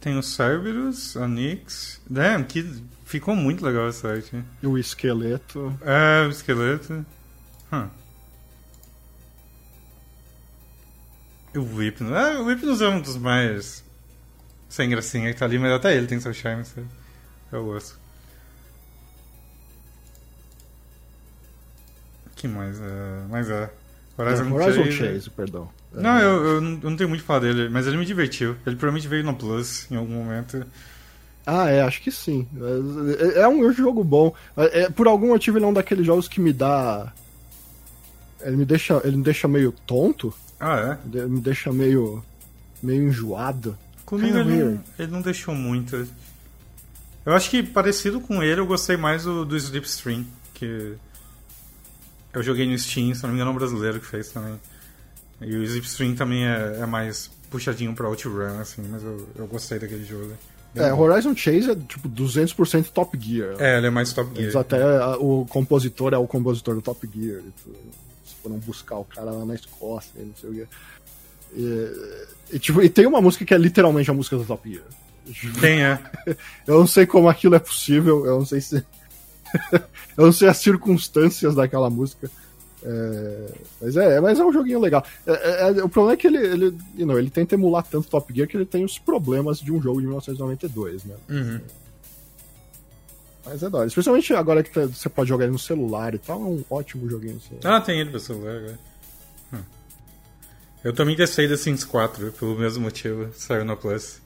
Tem 0.00 0.16
o 0.16 0.22
Cerberus, 0.22 1.14
a 1.14 1.28
Nyx. 1.28 2.00
Damn, 2.08 2.42
que 2.46 2.82
ficou 3.04 3.36
muito 3.36 3.62
legal 3.62 3.88
essa 3.88 4.08
arte. 4.08 4.42
O 4.62 4.78
esqueleto. 4.78 5.78
É, 5.82 6.26
o 6.26 6.30
esqueleto. 6.30 7.04
Huh. 7.70 7.90
O 11.54 11.78
Hypnos. 11.78 12.10
É, 12.10 12.38
o 12.38 12.46
Hypnos 12.46 12.80
é 12.80 12.88
um 12.88 13.02
dos 13.02 13.18
mais. 13.18 13.84
Sem 14.70 14.88
gracinha 14.88 15.34
que 15.34 15.38
tá 15.38 15.44
ali, 15.44 15.58
mas 15.58 15.70
até 15.70 15.94
ele 15.94 16.06
tem 16.06 16.18
seu 16.18 16.32
charme. 16.32 16.64
Eu 17.52 17.66
gosto. 17.66 17.98
que 22.34 22.48
mais? 22.48 22.80
É... 22.80 23.26
Mas 23.28 23.50
é. 23.50 23.70
Horizon, 24.18 24.44
é, 24.44 24.52
Horizon 24.52 24.84
Chase, 24.84 24.96
Chase 24.96 25.30
perdão. 25.30 25.68
Não, 25.92 26.18
eu, 26.18 26.44
eu, 26.44 26.60
não, 26.60 26.70
eu, 26.82 26.90
não 26.90 26.96
tenho 26.96 27.08
muito 27.08 27.24
falar 27.24 27.40
dele, 27.40 27.68
mas 27.68 27.86
ele 27.86 27.96
me 27.96 28.04
divertiu. 28.04 28.56
Ele 28.66 28.76
provavelmente 28.76 29.06
veio 29.06 29.24
no 29.24 29.34
Plus 29.34 29.86
em 29.90 29.96
algum 29.96 30.14
momento. 30.14 30.66
Ah, 31.46 31.70
é, 31.70 31.80
acho 31.80 32.02
que 32.02 32.10
sim. 32.10 32.46
É, 33.34 33.40
é 33.42 33.48
um 33.48 33.72
jogo 33.72 34.04
bom. 34.04 34.34
É, 34.56 34.82
é, 34.82 34.90
por 34.90 35.06
algum 35.06 35.28
motivo 35.28 35.56
ele 35.56 35.64
é 35.64 35.68
um 35.68 35.72
daqueles 35.72 36.04
jogos 36.04 36.28
que 36.28 36.40
me 36.40 36.52
dá. 36.52 37.12
Ele 38.42 38.56
me 38.56 38.64
deixa, 38.64 39.00
ele 39.04 39.16
me 39.16 39.22
deixa 39.22 39.48
meio 39.48 39.72
tonto. 39.86 40.34
Ah, 40.60 40.98
é? 41.06 41.18
Ele 41.18 41.28
me 41.28 41.40
deixa 41.40 41.72
meio. 41.72 42.22
meio 42.82 43.08
enjoado. 43.08 43.78
Comigo 44.04 44.38
ele 44.38 44.64
não, 44.64 44.84
ele 44.98 45.12
não, 45.12 45.22
deixou 45.22 45.54
muito. 45.54 46.08
Eu 47.24 47.34
acho 47.34 47.50
que 47.50 47.62
parecido 47.62 48.20
com 48.20 48.42
ele, 48.42 48.60
eu 48.60 48.66
gostei 48.66 48.96
mais 48.96 49.24
do, 49.24 49.44
do 49.44 49.56
Slipstream, 49.56 50.24
que 50.54 50.94
eu 52.38 52.42
joguei 52.42 52.66
no 52.66 52.78
Steam, 52.78 53.14
se 53.14 53.22
não 53.22 53.30
me 53.30 53.36
engano, 53.36 53.50
é 53.50 53.54
um 53.54 53.56
brasileiro 53.56 54.00
que 54.00 54.06
fez 54.06 54.30
também. 54.30 54.58
E 55.40 55.56
o 55.56 55.66
Zipstream 55.66 56.14
também 56.14 56.46
é, 56.46 56.78
é 56.80 56.86
mais 56.86 57.30
puxadinho 57.50 57.94
pra 57.94 58.08
Outrun, 58.08 58.60
assim, 58.60 58.82
mas 58.90 59.02
eu, 59.02 59.28
eu 59.36 59.46
gostei 59.46 59.78
daquele 59.78 60.04
jogo. 60.04 60.32
É, 60.74 60.92
Horizon 60.92 61.34
Chase 61.34 61.70
é 61.70 61.74
tipo 61.74 62.08
200% 62.08 62.90
Top 62.90 63.18
Gear. 63.18 63.56
É, 63.58 63.78
ele 63.78 63.86
é 63.86 63.90
mais 63.90 64.12
Top 64.12 64.30
Gear. 64.30 64.42
Eles 64.42 64.56
até 64.56 64.78
o 65.16 65.46
compositor 65.48 66.12
é 66.12 66.18
o 66.18 66.26
compositor 66.26 66.74
do 66.74 66.82
Top 66.82 67.08
Gear. 67.12 67.38
Eles 67.38 67.54
foram 68.42 68.58
buscar 68.58 68.96
o 68.96 69.04
cara 69.04 69.30
lá 69.30 69.44
na 69.44 69.54
Escócia, 69.54 70.12
não 70.16 70.34
sei 70.36 70.50
o 70.50 70.54
quê. 70.54 70.66
E, 71.56 72.56
e, 72.56 72.58
tipo, 72.58 72.82
e 72.82 72.88
tem 72.88 73.06
uma 73.06 73.20
música 73.20 73.44
que 73.44 73.54
é 73.54 73.58
literalmente 73.58 74.10
a 74.10 74.14
música 74.14 74.36
do 74.36 74.44
Top 74.44 74.68
Gear. 74.68 74.84
Tem, 75.60 75.82
é. 75.82 75.98
eu 76.66 76.78
não 76.78 76.86
sei 76.86 77.06
como 77.06 77.28
aquilo 77.28 77.54
é 77.54 77.58
possível, 77.58 78.26
eu 78.26 78.38
não 78.38 78.46
sei 78.46 78.60
se 78.60 78.84
eu 80.16 80.26
não 80.26 80.32
sei 80.32 80.48
as 80.48 80.58
circunstâncias 80.58 81.54
daquela 81.54 81.88
música. 81.90 82.30
É, 82.82 83.52
mas, 83.80 83.96
é, 83.96 84.20
mas 84.20 84.38
é 84.38 84.44
um 84.44 84.52
joguinho 84.52 84.80
legal. 84.80 85.04
É, 85.26 85.32
é, 85.32 85.68
é, 85.78 85.84
o 85.84 85.88
problema 85.88 86.14
é 86.14 86.16
que 86.16 86.26
ele, 86.26 86.38
ele, 86.38 86.78
you 86.96 87.06
know, 87.06 87.18
ele 87.18 87.30
tenta 87.30 87.54
emular 87.54 87.84
tanto 87.84 88.08
Top 88.08 88.32
Gear 88.32 88.46
que 88.48 88.56
ele 88.56 88.64
tem 88.66 88.84
os 88.84 88.98
problemas 88.98 89.58
de 89.58 89.72
um 89.72 89.82
jogo 89.82 90.00
de 90.00 90.06
1992, 90.06 91.04
né? 91.04 91.14
Uhum. 91.28 91.60
Mas 93.44 93.62
é 93.62 93.70
da 93.70 93.78
hora. 93.78 93.88
Especialmente 93.88 94.32
agora 94.34 94.62
que 94.62 94.70
tá- 94.70 94.86
você 94.86 95.08
pode 95.08 95.28
jogar 95.28 95.44
ele 95.44 95.52
no 95.52 95.58
celular 95.58 96.14
e 96.14 96.18
tal, 96.18 96.40
é 96.40 96.44
um 96.44 96.64
ótimo 96.70 97.08
joguinho. 97.08 97.40
celular. 97.40 97.76
Ah, 97.76 97.80
tem 97.80 98.00
ele 98.00 98.10
pro 98.10 98.20
celular 98.20 98.56
agora. 98.56 98.78
Hum. 99.52 99.62
Eu 100.84 100.92
também 100.92 101.16
testei 101.16 101.48
The 101.48 101.56
Sims 101.56 101.84
4, 101.84 102.32
pelo 102.32 102.56
mesmo 102.58 102.84
motivo, 102.84 103.30
saiu 103.34 103.64
no 103.64 103.76
Plus. 103.76 104.20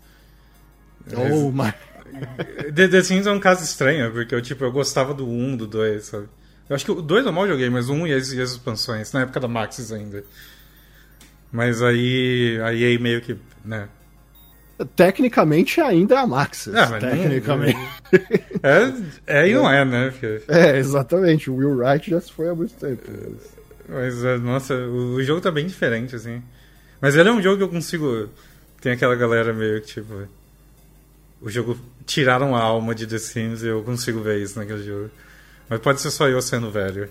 Oh, 1.16 1.50
my... 1.50 1.72
The, 2.74 2.88
The 2.88 3.02
Sims 3.02 3.26
é 3.26 3.32
um 3.32 3.40
caso 3.40 3.62
estranho, 3.64 4.10
porque 4.12 4.34
eu, 4.34 4.42
tipo, 4.42 4.64
eu 4.64 4.72
gostava 4.72 5.12
do 5.14 5.26
1, 5.28 5.56
do 5.56 5.66
2, 5.66 6.04
sabe? 6.04 6.26
Eu 6.68 6.76
acho 6.76 6.84
que 6.84 6.90
o 6.90 7.02
2 7.02 7.26
eu 7.26 7.32
mal 7.32 7.46
joguei, 7.48 7.68
mas 7.68 7.88
o 7.88 7.92
1 7.94 8.06
e 8.06 8.12
as, 8.14 8.32
e 8.32 8.40
as 8.40 8.50
expansões, 8.52 9.12
na 9.12 9.22
época 9.22 9.40
da 9.40 9.48
Maxis 9.48 9.92
ainda. 9.92 10.24
Mas 11.50 11.82
aí 11.82 12.58
a 12.64 12.72
EA 12.72 12.98
meio 12.98 13.20
que, 13.20 13.36
né... 13.64 13.88
Tecnicamente 14.96 15.80
ainda 15.80 16.14
é 16.16 16.18
a 16.18 16.26
Maxis. 16.26 16.74
Ah, 16.74 16.88
não- 16.90 16.98
Tecnicamente. 16.98 17.78
É, 18.64 19.40
é 19.42 19.48
e 19.48 19.54
não 19.54 19.68
é, 19.68 19.84
né? 19.84 20.10
Porque- 20.10 20.42
É, 20.48 20.76
exatamente. 20.78 21.50
O 21.50 21.56
Will 21.56 21.76
Wright 21.78 22.08
já 22.10 22.20
se 22.20 22.32
foi 22.32 22.48
há 22.48 22.54
muito 22.54 22.74
tempo. 22.74 23.02
Mas, 23.88 24.24
é, 24.24 24.38
nossa, 24.38 24.74
o, 24.74 25.14
o 25.14 25.22
jogo 25.24 25.40
tá 25.40 25.50
bem 25.50 25.66
diferente, 25.66 26.14
assim. 26.14 26.40
Mas 27.00 27.16
ele 27.16 27.28
é 27.28 27.32
um 27.32 27.42
jogo 27.42 27.56
que 27.58 27.62
eu 27.64 27.68
consigo... 27.68 28.28
Tem 28.80 28.92
aquela 28.92 29.16
galera 29.16 29.52
meio 29.52 29.80
que, 29.80 29.88
tipo... 29.88 30.28
O 31.40 31.50
jogo... 31.50 31.76
Tiraram 32.06 32.54
a 32.56 32.60
alma 32.60 32.94
de 32.94 33.06
The 33.06 33.18
Sims 33.18 33.62
e 33.62 33.66
eu 33.68 33.82
consigo 33.82 34.20
ver 34.20 34.42
isso 34.42 34.58
naquele 34.58 34.82
jogo. 34.82 35.10
Mas 35.68 35.80
pode 35.80 36.00
ser 36.00 36.10
só 36.10 36.28
eu 36.28 36.40
sendo 36.42 36.70
velho. 36.70 37.08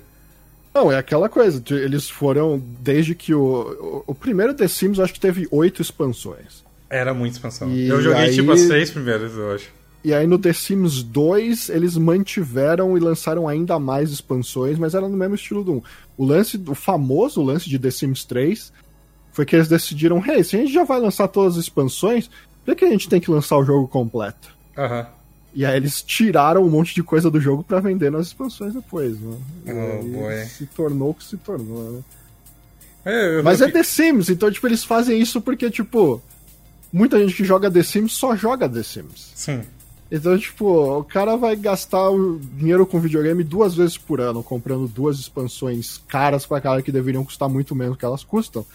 Não, 0.73 0.91
é 0.91 0.97
aquela 0.97 1.27
coisa. 1.29 1.59
de- 1.59 1.73
Eles 1.73 2.09
foram. 2.09 2.61
Desde 2.79 3.13
que 3.15 3.33
o. 3.33 4.03
O, 4.07 4.11
o 4.11 4.15
primeiro 4.15 4.53
The 4.53 4.67
Sims, 4.67 4.97
eu 4.97 5.03
acho 5.03 5.13
que 5.13 5.19
teve 5.19 5.47
oito 5.51 5.81
expansões. 5.81 6.63
Era 6.89 7.13
muita 7.13 7.37
expansão. 7.37 7.69
E 7.71 7.87
eu 7.87 8.01
joguei, 8.01 8.23
aí- 8.25 8.35
tipo, 8.35 8.51
as 8.51 8.61
seis 8.61 8.89
primeiras, 8.91 9.33
eu 9.33 9.53
acho. 9.53 9.69
E 10.03 10.13
aí 10.15 10.25
no 10.25 10.39
The 10.39 10.51
Sims 10.51 11.03
2, 11.03 11.69
eles 11.69 11.95
mantiveram 11.95 12.97
e 12.97 12.99
lançaram 12.99 13.47
ainda 13.47 13.77
mais 13.77 14.09
expansões, 14.11 14.79
mas 14.79 14.95
era 14.95 15.07
no 15.07 15.15
mesmo 15.15 15.35
estilo 15.35 15.63
do 15.63 15.73
1. 15.73 15.81
O 16.17 16.25
lance, 16.25 16.59
o 16.67 16.73
famoso 16.73 17.41
lance 17.43 17.69
de 17.69 17.77
The 17.77 17.91
Sims 17.91 18.25
3 18.25 18.73
foi 19.31 19.45
que 19.45 19.55
eles 19.55 19.67
decidiram, 19.67 20.17
hey, 20.25 20.43
se 20.43 20.55
a 20.55 20.59
gente 20.59 20.73
já 20.73 20.83
vai 20.83 20.99
lançar 20.99 21.27
todas 21.27 21.53
as 21.55 21.63
expansões, 21.63 22.31
por 22.65 22.75
que 22.75 22.83
a 22.83 22.89
gente 22.89 23.07
tem 23.07 23.21
que 23.21 23.29
lançar 23.29 23.57
o 23.57 23.63
jogo 23.63 23.87
completo? 23.87 24.49
Aham. 24.78 25.07
E 25.53 25.65
aí 25.65 25.76
eles 25.76 26.01
tiraram 26.01 26.63
um 26.65 26.69
monte 26.69 26.95
de 26.95 27.03
coisa 27.03 27.30
do 27.30 27.39
jogo 27.41 27.61
pra 27.63 27.82
vender 27.82 28.09
nas 28.09 28.28
expansões 28.28 28.74
depois, 28.74 29.19
né? 29.19 29.38
Oh, 29.67 30.47
se 30.47 30.65
tornou 30.67 31.09
o 31.09 31.13
que 31.13 31.24
se 31.26 31.36
tornou, 31.38 31.91
né? 31.91 31.99
É, 33.03 33.38
eu- 33.39 33.43
Mas 33.43 33.59
é 33.61 33.69
The 33.69 33.84
Sims, 33.84 34.30
então, 34.30 34.49
tipo, 34.51 34.65
eles 34.67 34.84
fazem 34.84 35.19
isso 35.19 35.41
porque, 35.41 35.69
tipo, 35.69 36.22
muita 36.93 37.19
gente 37.19 37.36
que 37.36 37.43
joga 37.43 37.69
The 37.69 37.84
Sims 37.84 38.13
só 38.13 38.34
joga 38.36 38.69
The 38.69 38.82
Sims. 38.84 39.32
Sim. 39.36 39.61
Então, 40.09 40.38
tipo, 40.38 40.99
o 40.99 41.03
cara 41.03 41.36
vai 41.36 41.55
gastar 41.55 42.09
o 42.09 42.38
dinheiro 42.39 42.86
com 42.86 42.99
videogame 42.99 43.43
duas 43.43 43.74
vezes 43.76 43.97
por 43.97 44.22
ano, 44.22 44.43
comprando 44.43 44.88
duas 44.88 45.19
expansões 45.19 45.97
caras 46.07 46.45
pra 46.45 46.61
cara 46.61 46.82
que 46.82 46.91
deveriam 46.91 47.24
custar 47.26 47.49
muito 47.49 47.74
menos 47.76 47.97
que 47.97 48.05
elas 48.05 48.24
custam. 48.24 48.65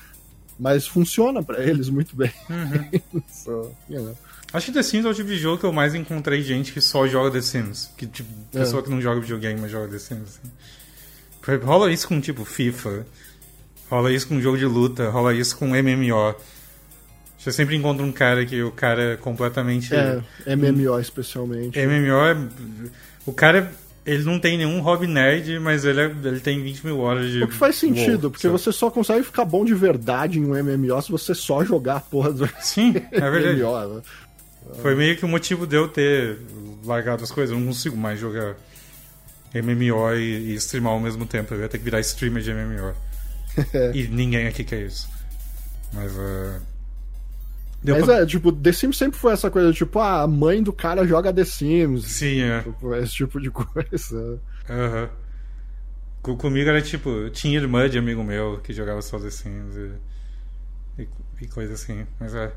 Mas 0.58 0.86
funciona 0.86 1.42
pra 1.42 1.62
eles 1.62 1.88
muito 1.90 2.16
bem. 2.16 2.32
So, 3.30 3.70
you 3.88 4.00
know. 4.02 4.16
Acho 4.56 4.66
que 4.66 4.72
The 4.72 4.82
Sims 4.82 5.04
é 5.04 5.08
o 5.08 5.14
tipo 5.14 5.28
de 5.28 5.36
jogo 5.38 5.58
que 5.58 5.64
eu 5.64 5.72
mais 5.72 5.94
encontrei 5.94 6.42
gente 6.42 6.72
que 6.72 6.80
só 6.80 7.06
joga 7.06 7.30
The 7.30 7.42
Sims. 7.42 7.90
Que, 7.96 8.06
tipo, 8.06 8.28
É. 8.54 8.58
pessoa 8.60 8.82
que 8.82 8.90
não 8.90 9.00
joga 9.00 9.20
videogame, 9.20 9.60
mas 9.60 9.70
joga 9.70 9.88
The 9.88 9.98
Sims. 9.98 10.40
Assim. 10.40 11.60
Rola 11.64 11.92
isso 11.92 12.08
com, 12.08 12.20
tipo, 12.20 12.44
FIFA. 12.44 13.06
Rola 13.90 14.12
isso 14.12 14.26
com 14.26 14.40
jogo 14.40 14.58
de 14.58 14.64
luta. 14.64 15.08
Rola 15.10 15.34
isso 15.34 15.56
com 15.56 15.68
MMO. 15.68 16.34
Você 17.38 17.52
sempre 17.52 17.76
encontra 17.76 18.04
um 18.04 18.10
cara 18.10 18.44
que 18.44 18.60
o 18.62 18.72
cara 18.72 19.12
é 19.12 19.16
completamente... 19.16 19.94
É, 19.94 20.20
MMO 20.56 20.98
especialmente. 20.98 21.78
MMO 21.78 22.24
é... 22.26 22.36
O 23.24 23.32
cara, 23.32 23.70
ele 24.04 24.24
não 24.24 24.40
tem 24.40 24.56
nenhum 24.58 24.80
hobby 24.80 25.06
nerd, 25.06 25.60
mas 25.60 25.84
ele, 25.84 26.00
é- 26.00 26.14
ele 26.24 26.40
tem 26.40 26.60
20 26.60 26.84
mil 26.84 26.98
horas 26.98 27.30
de... 27.30 27.44
O 27.44 27.48
que 27.48 27.54
faz 27.54 27.76
sentido, 27.76 28.22
WoW, 28.22 28.30
porque 28.32 28.48
sabe? 28.48 28.58
você 28.58 28.72
só 28.72 28.90
consegue 28.90 29.22
ficar 29.22 29.44
bom 29.44 29.64
de 29.64 29.74
verdade 29.74 30.40
em 30.40 30.44
um 30.44 30.54
MMO 30.60 31.00
se 31.02 31.12
você 31.12 31.32
só 31.36 31.62
jogar 31.64 31.96
a 31.96 32.00
porra 32.00 32.32
do 32.32 32.48
Sim, 32.60 32.94
é 33.12 33.30
verdade. 33.30 33.60
MMO, 33.62 33.94
né? 33.96 34.02
Foi 34.82 34.94
meio 34.94 35.16
que 35.16 35.24
o 35.24 35.28
motivo 35.28 35.66
de 35.66 35.76
eu 35.76 35.88
ter 35.88 36.38
largado 36.84 37.22
as 37.24 37.30
coisas. 37.30 37.52
Eu 37.54 37.58
não 37.60 37.68
consigo 37.68 37.96
mais 37.96 38.18
jogar 38.18 38.54
MMO 39.54 40.14
e, 40.14 40.52
e 40.52 40.54
streamar 40.54 40.92
ao 40.92 41.00
mesmo 41.00 41.24
tempo. 41.26 41.54
Eu 41.54 41.60
ia 41.60 41.68
ter 41.68 41.78
que 41.78 41.84
virar 41.84 42.00
streamer 42.00 42.42
de 42.42 42.52
MMO. 42.52 42.94
e 43.94 44.06
ninguém 44.08 44.46
aqui 44.46 44.64
quer 44.64 44.82
isso. 44.82 45.08
Mas. 45.92 46.12
Uh... 46.12 46.60
Deu 47.82 47.96
Mas 47.96 48.04
pra- 48.06 48.18
é, 48.22 48.26
tipo, 48.26 48.50
The 48.50 48.72
Sims 48.72 48.96
sempre 48.98 49.18
foi 49.18 49.32
essa 49.32 49.50
coisa, 49.50 49.72
tipo, 49.72 49.98
ah, 50.00 50.22
a 50.22 50.26
mãe 50.26 50.62
do 50.62 50.72
cara 50.72 51.06
joga 51.06 51.32
The 51.32 51.44
Sims. 51.44 52.04
Sim, 52.04 52.40
é. 52.42 52.62
Tipo, 52.62 52.94
esse 52.96 53.12
tipo 53.12 53.40
de 53.40 53.50
coisa. 53.52 54.40
Aham. 54.68 55.08
Co- 56.22 56.36
Comigo 56.36 56.68
era 56.68 56.82
tipo, 56.82 57.30
tinha 57.30 57.56
irmã 57.58 57.88
de 57.88 57.98
amigo 57.98 58.24
meu 58.24 58.58
que 58.58 58.72
jogava 58.72 59.00
só 59.02 59.18
The 59.20 59.30
Sims 59.30 59.76
e, 59.76 61.02
e, 61.02 61.08
e 61.42 61.46
coisa 61.46 61.74
assim. 61.74 62.04
Mas 62.18 62.34
é, 62.34 62.52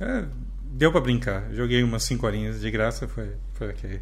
é, 0.00 0.24
Deu 0.70 0.90
pra 0.92 1.00
brincar. 1.00 1.44
Joguei 1.52 1.82
umas 1.82 2.02
5 2.04 2.26
horinhas 2.26 2.60
de 2.60 2.70
graça, 2.70 3.08
foi, 3.08 3.30
foi 3.54 3.68
ok. 3.70 4.00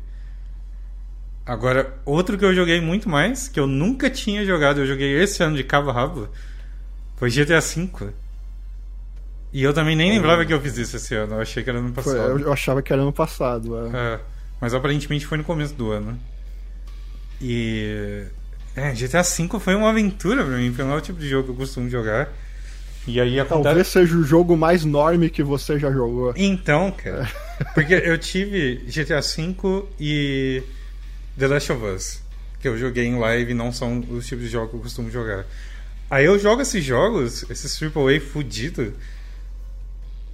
Agora, 1.47 1.95
outro 2.05 2.39
que 2.39 2.45
eu 2.45 2.55
joguei 2.55 2.81
muito 2.81 3.09
mais, 3.09 3.49
que 3.49 3.61
eu 3.61 3.67
nunca 3.67 4.09
tinha 4.09 4.45
jogado, 4.45 4.81
eu 4.81 4.87
joguei 4.87 5.23
esse 5.23 5.43
ano 5.43 5.57
de 5.57 5.63
cabo 5.63 5.91
a 5.91 5.93
rabo, 5.93 6.29
foi 7.17 7.31
GTA 7.31 7.61
V. 7.61 8.13
E 9.53 9.63
eu 9.63 9.73
também 9.73 9.95
nem 9.95 10.11
lembrava 10.11 10.45
que 10.45 10.53
eu 10.53 10.61
fiz 10.61 10.77
isso 10.79 10.97
esse 10.97 11.15
ano, 11.15 11.35
eu 11.35 11.41
achei 11.41 11.63
que 11.63 11.71
era 11.71 11.81
no 11.81 11.93
Foi, 11.95 12.03
passado. 12.03 12.31
eu, 12.31 12.39
eu 12.41 12.53
achava 12.53 12.83
que 12.83 12.93
era 12.93 13.03
ano 13.03 13.13
passado. 13.13 13.77
é. 13.87 14.15
É, 14.15 14.21
mas 14.61 14.73
aparentemente 14.75 15.27
foi 15.27 15.39
no 15.39 15.45
começo 15.45 15.75
do 15.75 15.93
ano. 15.93 16.19
E. 17.41 18.25
É, 18.75 18.93
GTA 18.93 19.23
V 19.23 19.61
foi 19.61 19.75
uma 19.75 19.91
aventura 19.91 20.45
pra 20.45 20.57
mim, 20.57 20.71
porque 20.71 20.83
não 20.83 20.95
é 20.95 20.97
o 20.97 21.01
tipo 21.01 21.21
de 21.21 21.29
jogo 21.29 21.45
que 21.45 21.51
eu 21.51 21.57
costumo 21.57 21.89
jogar. 21.89 22.33
E 23.07 23.21
aí 23.21 23.37
Talvez 23.45 23.67
acontece. 23.67 23.91
seja 23.91 24.17
o 24.17 24.23
jogo 24.25 24.57
mais 24.57 24.85
norme 24.85 25.29
que 25.29 25.43
você 25.43 25.79
já 25.79 25.91
jogou. 25.93 26.33
Então, 26.37 26.91
cara. 26.91 27.31
Porque 27.75 27.93
eu 27.95 28.17
tive 28.19 28.77
GTA 28.87 29.21
V 29.21 29.85
e 30.01 30.63
The 31.39 31.47
Last 31.49 31.73
of 31.73 31.85
Us, 31.85 32.23
que 32.61 32.67
eu 32.69 32.79
joguei 32.79 33.05
em 33.05 33.19
live 33.19 33.51
e 33.51 33.55
não 33.55 33.71
são 33.73 34.01
os 34.11 34.27
tipos 34.27 34.45
de 34.45 34.51
jogos 34.51 34.71
que 34.71 34.77
eu 34.77 34.81
costumo 34.81 35.11
jogar. 35.11 35.45
Aí 36.11 36.25
eu 36.25 36.39
jogo 36.39 36.63
esses 36.63 36.83
jogos, 36.85 37.45
esses 37.51 37.81
AAA 37.83 38.21
fudido, 38.21 38.95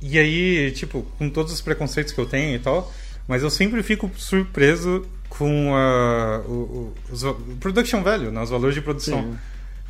e 0.02 0.18
aí, 0.18 0.70
tipo, 0.72 1.02
com 1.18 1.28
todos 1.28 1.52
os 1.52 1.60
preconceitos 1.60 2.12
que 2.12 2.20
eu 2.20 2.26
tenho 2.26 2.54
e 2.54 2.58
tal, 2.58 2.92
mas 3.28 3.42
eu 3.42 3.50
sempre 3.50 3.82
fico 3.82 4.10
surpreso 4.16 5.04
com 5.28 5.74
a, 5.74 6.40
o, 6.46 6.52
o, 6.52 6.94
os- 7.12 7.22
o 7.22 7.34
production 7.60 8.02
value, 8.02 8.30
né, 8.30 8.40
os 8.42 8.50
valores 8.50 8.74
de 8.74 8.80
produção. 8.80 9.22
Sim. 9.22 9.38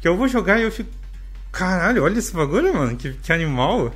Que 0.01 0.09
eu 0.09 0.17
vou 0.17 0.27
jogar 0.29 0.59
e 0.59 0.63
eu 0.65 0.71
fico, 0.73 0.91
caralho, 1.53 2.05
olha 2.05 2.19
esse 2.19 2.33
bagulho, 2.33 2.73
mano, 2.75 2.97
que, 2.97 3.13
que 3.13 3.33
animal. 3.33 3.93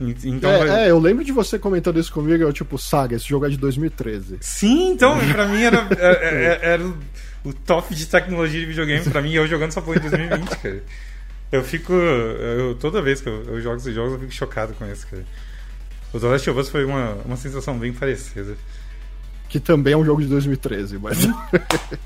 Então, 0.00 0.56
vai- 0.58 0.68
É, 0.68 0.84
é, 0.86 0.90
eu 0.90 0.98
lembro 0.98 1.24
de 1.24 1.32
você 1.32 1.58
comentando 1.58 1.98
isso 1.98 2.12
comigo, 2.12 2.42
eu 2.42 2.52
tipo, 2.52 2.78
Saga, 2.78 3.16
esse 3.16 3.28
jogo 3.28 3.46
é 3.46 3.48
de 3.48 3.56
2013. 3.56 4.38
Sim, 4.40 4.90
então, 4.92 5.18
pra 5.32 5.46
mim 5.46 5.60
era, 5.62 5.78
era, 5.98 6.18
era- 6.24 6.64
era 6.66 6.82
o, 6.86 6.96
o 7.44 7.52
top 7.52 7.92
de 7.94 8.06
tecnologia 8.06 8.60
de 8.60 8.66
videogame 8.66 9.04
pra 9.10 9.20
mim, 9.20 9.32
eu 9.32 9.46
jogando 9.48 9.70
essa 9.70 9.82
porra 9.82 9.96
em 9.98 10.00
2020, 10.08 10.48
cara. 10.58 10.82
Eu 11.50 11.64
fico. 11.64 11.92
Eu, 11.92 12.74
toda 12.76 13.00
vez 13.02 13.20
que 13.22 13.28
eu, 13.28 13.42
eu 13.44 13.60
jogo 13.60 13.76
esses 13.78 13.94
jogos, 13.94 14.12
eu 14.12 14.18
fico 14.20 14.32
chocado 14.32 14.72
com 14.74 14.86
isso, 14.86 15.06
cara. 15.08 15.24
O 16.12 16.20
The 16.20 16.26
Last 16.28 16.50
of 16.50 16.60
Us 16.60 16.68
foi 16.68 16.84
uma, 16.84 17.14
uma 17.24 17.36
sensação 17.36 17.76
bem 17.78 17.92
parecida. 17.92 18.54
Que 19.48 19.58
também 19.58 19.94
é 19.94 19.96
um 19.96 20.04
jogo 20.04 20.20
de 20.22 20.28
2013, 20.28 20.98
mas. 20.98 21.18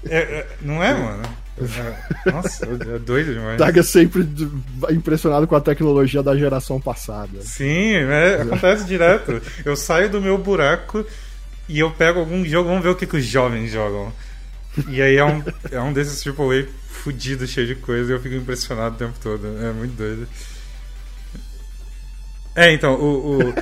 É, 0.09 0.17
é, 0.19 0.47
não 0.63 0.83
é, 0.83 0.95
mano? 0.95 1.23
É, 1.59 2.31
nossa, 2.31 2.65
é 2.67 2.99
doido 2.99 3.35
demais. 3.35 3.59
Saga 3.59 3.83
sempre 3.83 4.27
impressionado 4.91 5.47
com 5.47 5.55
a 5.55 5.61
tecnologia 5.61 6.23
da 6.23 6.35
geração 6.37 6.81
passada. 6.81 7.43
Sim, 7.43 7.93
é, 7.95 8.41
acontece 8.43 8.85
direto. 8.85 9.41
Eu 9.65 9.77
saio 9.77 10.09
do 10.09 10.21
meu 10.21 10.39
buraco 10.39 11.05
e 11.69 11.79
eu 11.79 11.91
pego 11.91 12.21
algum 12.21 12.45
jogo, 12.45 12.69
vamos 12.71 12.83
ver 12.83 12.89
o 12.91 12.97
que, 12.97 13.07
que 13.07 13.17
os 13.19 13.25
jovens 13.25 13.71
jogam. 13.71 14.13
E 14.89 15.03
aí 15.03 15.17
é 15.17 15.25
um, 15.25 15.43
é 15.71 15.81
um 15.81 15.93
desses 15.93 16.27
AAA 16.27 16.67
fudido, 16.89 17.47
cheio 17.47 17.67
de 17.67 17.75
coisa, 17.75 18.11
e 18.11 18.15
eu 18.15 18.21
fico 18.21 18.35
impressionado 18.35 18.95
o 18.95 18.99
tempo 18.99 19.15
todo. 19.23 19.47
É 19.63 19.71
muito 19.73 19.93
doido. 19.95 20.27
É, 22.55 22.73
então, 22.73 22.95
o, 22.95 23.39
o- 23.49 23.55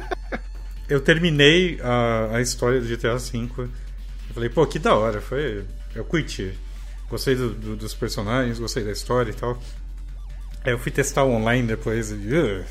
eu 0.88 1.00
terminei 1.00 1.78
a, 1.82 2.36
a 2.36 2.40
história 2.40 2.80
do 2.80 2.86
GTA 2.86 3.16
V. 3.16 3.48
Eu 3.58 3.68
falei, 4.34 4.48
pô, 4.48 4.66
que 4.66 4.78
da 4.78 4.94
hora, 4.94 5.20
foi. 5.20 5.64
Eu 5.94 6.04
curti. 6.04 6.52
Gostei 7.10 7.34
do- 7.34 7.50
do- 7.52 7.76
dos 7.76 7.92
personagens, 7.94 8.58
gostei 8.58 8.84
da 8.84 8.92
história 8.92 9.30
e 9.30 9.34
tal. 9.34 9.58
Aí 10.64 10.72
eu 10.72 10.78
fui 10.78 10.92
testar 10.92 11.24
o 11.24 11.32
online 11.32 11.66
depois 11.66 12.10
e. 12.10 12.14
"Ugh, 12.14 12.64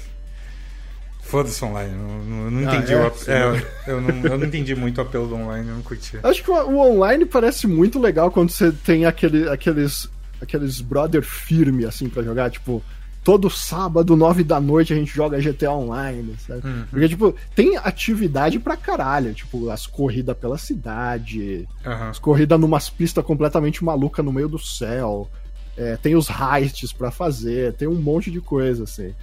Foda-se 1.21 1.63
online, 1.63 1.93
não, 1.95 2.49
não, 2.49 2.71
Ah, 2.71 2.75
entendi 2.75 2.93
é? 2.93 2.97
o 2.97 3.05
ap- 3.05 3.15
Sim. 3.17 3.31
é, 3.31 3.63
eu, 3.91 4.01
não, 4.01 4.09
eu 4.31 4.37
não 4.39 4.45
entendi 4.47 4.73
muito 4.73 4.97
o 4.97 5.01
apelo 5.01 5.27
do 5.27 5.35
online, 5.35 5.67
eu 5.69 5.75
não 5.75 5.81
curti. 5.83 6.17
Acho 6.23 6.43
que 6.43 6.49
o, 6.49 6.55
o 6.55 6.77
online 6.79 7.23
parece 7.23 7.67
muito 7.67 7.99
legal 7.99 8.31
quando 8.31 8.49
você 8.49 8.71
tem 8.71 9.05
aquele, 9.05 9.47
aqueles, 9.47 10.09
aqueles 10.41 10.81
brother 10.81 11.21
firme, 11.21 11.85
assim, 11.85 12.09
pra 12.09 12.23
jogar. 12.23 12.49
Tipo, 12.49 12.83
todo 13.23 13.49
sábado, 13.49 14.15
nove 14.15 14.43
da 14.43 14.59
noite, 14.59 14.93
a 14.93 14.95
gente 14.95 15.13
joga 15.13 15.39
GTA 15.39 15.71
Online, 15.71 16.35
sabe? 16.39 16.65
Uhum. 16.67 16.85
Porque, 16.89 17.09
tipo, 17.09 17.35
tem 17.55 17.77
atividade 17.77 18.59
pra 18.59 18.77
caralho. 18.77 19.33
Tipo, 19.33 19.69
as 19.69 19.85
corridas 19.85 20.37
pela 20.37 20.57
cidade, 20.57 21.67
Aham. 21.85 22.09
as 22.09 22.19
corridas 22.19 22.59
numas 22.59 22.89
pistas 22.89 23.23
completamente 23.23 23.83
malucas 23.83 24.23
no 24.25 24.31
meio 24.31 24.47
do 24.47 24.59
céu. 24.59 25.29
É, 25.77 25.95
tem 25.97 26.15
os 26.15 26.27
heists 26.29 26.91
pra 26.91 27.11
fazer, 27.11 27.73
tem 27.73 27.87
um 27.87 27.95
monte 27.95 28.29
de 28.31 28.41
coisa, 28.41 28.83
assim. 28.83 29.13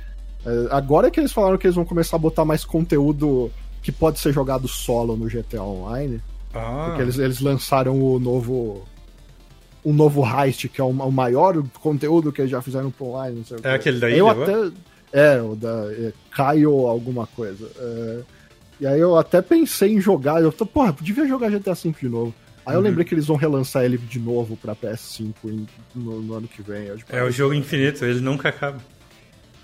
É, 0.44 0.68
agora 0.70 1.10
que 1.10 1.18
eles 1.20 1.32
falaram 1.32 1.58
que 1.58 1.66
eles 1.66 1.74
vão 1.76 1.84
começar 1.84 2.16
a 2.16 2.20
botar 2.20 2.44
mais 2.44 2.64
conteúdo 2.64 3.50
que 3.82 3.92
pode 3.92 4.18
ser 4.18 4.32
jogado 4.32 4.66
solo 4.66 5.16
no 5.16 5.26
GTA 5.28 5.62
Online, 5.62 6.20
Ah, 6.54 6.86
porque 6.88 7.02
eles, 7.02 7.18
eles 7.18 7.40
lançaram 7.40 8.00
o 8.00 8.18
novo. 8.18 8.84
O 9.88 9.92
novo 9.92 10.22
heist, 10.26 10.68
que 10.68 10.80
é 10.80 10.84
o, 10.84 10.88
o 10.88 11.12
maior 11.12 11.62
conteúdo 11.80 12.32
que 12.32 12.40
eles 12.40 12.50
já 12.50 12.60
fizeram 12.60 12.90
pro 12.90 13.06
online. 13.06 13.36
Não 13.36 13.44
sei 13.44 13.56
o 13.56 13.60
É 13.62 13.74
aquele 13.74 14.00
da 14.00 14.10
Eu 14.10 14.28
até. 14.28 14.70
É, 15.12 15.40
o 15.40 15.54
da. 15.54 15.92
É, 15.92 16.12
Caio 16.34 16.72
alguma 16.86 17.26
coisa. 17.26 17.68
É, 17.78 18.20
e 18.80 18.86
aí 18.86 18.98
eu 19.00 19.16
até 19.16 19.40
pensei 19.40 19.92
em 19.94 20.00
jogar. 20.00 20.42
Eu 20.42 20.50
tô, 20.50 20.66
porra, 20.66 20.94
devia 21.00 21.26
jogar 21.28 21.50
GTA 21.50 21.74
V 21.74 21.94
de 22.00 22.08
novo. 22.08 22.34
Aí 22.66 22.74
eu 22.74 22.78
Uhum. 22.80 22.84
lembrei 22.84 23.04
que 23.04 23.14
eles 23.14 23.26
vão 23.28 23.36
relançar 23.36 23.84
ele 23.84 23.96
de 23.96 24.18
novo 24.18 24.56
pra 24.56 24.74
PS5 24.74 25.32
em- 25.44 25.68
no, 25.94 26.20
no 26.20 26.34
ano 26.34 26.48
que 26.48 26.60
vem. 26.62 26.86
Eu, 26.86 26.96
tipo, 26.96 27.14
É 27.14 27.22
o 27.22 27.30
jogo 27.30 27.54
infinito, 27.54 28.04
ele 28.04 28.20
nunca 28.20 28.48
acaba. 28.48 28.78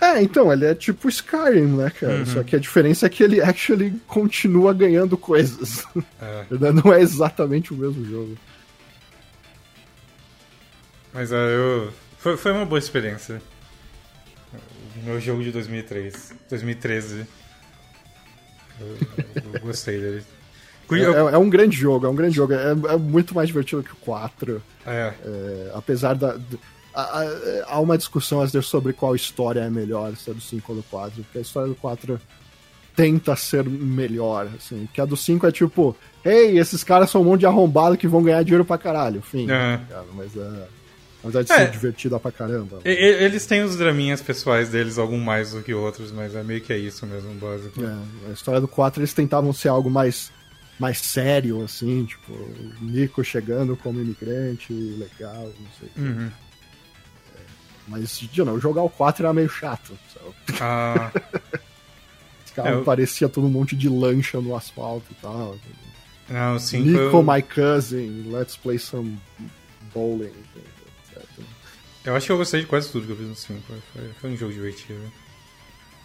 É, 0.01 0.23
então, 0.23 0.53
ele 0.53 0.65
é 0.67 0.75
tipo 0.75 1.09
Skyrim, 1.09 1.77
né, 1.77 1.91
cara? 1.91 2.19
Uhum. 2.19 2.27
Só 2.27 2.43
que 2.45 2.55
a 2.55 2.59
diferença 2.61 3.07
é 3.07 3.09
que 3.09 3.23
ele 3.25 3.41
actually 3.41 3.93
continua 4.07 4.73
ganhando 4.73 5.17
coisas. 5.17 5.85
É, 6.21 6.45
não 6.73 6.93
é 6.93 7.01
exatamente 7.01 7.73
o 7.73 7.77
mesmo 7.77 8.05
jogo. 8.05 8.37
Mas 11.13 11.33
é, 11.33 11.37
eu. 11.37 11.93
Foi, 12.19 12.37
foi 12.37 12.53
uma 12.53 12.65
boa 12.65 12.79
experiência. 12.79 13.41
O 14.97 15.05
meu 15.05 15.21
jogo 15.21 15.43
de 15.43 15.51
2003. 15.51 16.35
2013. 16.49 17.27
Eu, 18.81 18.97
eu 19.55 19.61
gostei 19.61 19.99
dele. 20.01 20.23
É, 20.93 20.95
é- 20.97 21.35
é 21.35 21.39
um 21.39 21.49
grande 21.49 21.77
jogo, 21.77 22.07
é 22.07 22.09
um 22.09 22.15
grande 22.15 22.37
jogo. 22.37 22.53
É, 22.53 22.71
é 22.73 22.97
muito 22.97 23.35
mais 23.35 23.49
divertido 23.49 23.83
que 23.83 23.93
o 23.93 23.97
4. 23.97 24.63
é, 24.87 25.13
É, 25.25 25.71
apesar 25.75 26.15
da. 26.15 26.37
há- 26.95 27.81
uma 27.81 27.97
discussão 27.97 28.41
às 28.41 28.53
vezes 28.53 28.69
sobre 28.69 28.93
qual 28.93 29.15
história 29.17 29.61
é 29.61 29.71
melhor, 29.71 30.15
se 30.17 30.31
é 30.31 30.35
do 30.35 30.41
5 30.41 30.73
ou 30.73 30.79
do 30.79 30.85
4, 30.85 31.23
porque 31.25 31.39
a 31.39 31.41
história 31.41 31.69
do 31.69 31.75
4 31.77 32.21
tenta 32.95 33.35
ser 33.35 33.65
melhor, 33.65 34.49
assim, 34.55 34.85
porque 34.85 35.01
a 35.01 35.07
do 35.07 35.17
5 35.17 35.47
é 35.47 35.53
tipo, 35.53 35.97
ei, 36.23 36.59
esses 36.59 36.85
caras 36.85 37.09
são 37.09 37.23
um 37.23 37.25
monte 37.25 37.41
de 37.41 37.47
arrombado 37.47 37.97
que 37.97 38.07
vão 38.07 38.23
ganhar 38.23 38.43
dinheiro 38.43 38.65
pra 38.67 38.77
caralho, 38.77 39.23
fim. 39.23 39.45
É. 39.51 39.81
cara, 39.89 40.05
mas 40.15 40.37
é. 40.37 40.67
Apesar 41.23 41.43
de 41.45 41.53
É. 41.53 41.57
ser 41.59 41.71
divertida 41.71 42.19
pra 42.19 42.33
caramba. 42.33 42.81
E- 42.85 42.89
Eles 42.91 43.47
têm 43.47 43.63
os 43.63 43.77
draminhas 43.77 44.21
pessoais 44.21 44.69
deles, 44.71 44.99
algum 44.99 45.19
mais 45.21 45.53
do 45.53 45.63
que 45.63 45.73
outros, 45.73 46.11
mas 46.11 46.35
é 46.35 46.43
meio 46.43 46.61
que 46.61 46.73
é 46.73 46.79
isso 46.79 47.07
mesmo, 47.07 47.33
básico. 47.35 47.81
É, 47.85 48.29
a 48.29 48.33
história 48.33 48.61
do 48.61 48.67
4 48.67 49.01
eles 49.01 49.15
tentavam 49.15 49.53
ser 49.53 49.69
algo 49.69 49.89
mais, 49.89 50.33
mais 50.81 50.99
sério, 50.99 51.63
assim, 51.63 52.05
tipo, 52.07 52.33
Nico 52.81 53.23
chegando 53.23 53.77
como 53.77 54.01
imigrante, 54.01 54.73
legal, 54.73 55.45
não 55.45 55.69
sei. 55.79 55.91
o. 55.97 56.01
Uhum. 56.01 56.31
Mas, 57.89 58.19
de 58.19 58.43
novo, 58.45 58.61
jogar 58.61 58.83
o 58.83 58.91
4 58.91 59.25
era 59.25 59.33
meio 59.35 59.49
chato. 59.49 59.97
Sabe? 60.13 60.59
Ah, 60.61 61.11
Os 62.47 62.51
caras 62.53 62.73
É, 62.73 62.75
eu- 62.77 62.85
parecia 62.85 63.29
todo 63.29 63.47
um 63.47 63.51
monte 63.51 63.75
de 63.77 63.89
lancha 63.89 64.41
no 64.41 64.55
asfalto 64.57 65.07
e 65.11 65.15
tal. 65.23 65.57
não, 66.29 66.57
o 66.57 66.61
5. 66.61 66.85
Nico, 66.87 67.23
my 67.23 67.43
cousin, 67.43 68.31
let's 68.31 68.57
play 68.57 68.79
some 68.79 69.19
bowling. 69.95 70.27
etc. 70.27 70.72
Eu 72.05 72.17
acho 72.17 72.27
que 72.27 72.33
eu 72.33 72.37
gostei 72.37 72.61
de 72.61 72.67
quase 72.67 72.91
tudo 72.91 73.07
que 73.07 73.13
eu 73.13 73.17
fiz 73.17 73.29
no 73.29 73.37
5. 73.37 73.63
Foi, 73.93 74.11
foi 74.21 74.31
um 74.31 74.37
jogo 74.37 74.53
divertido. 74.53 75.01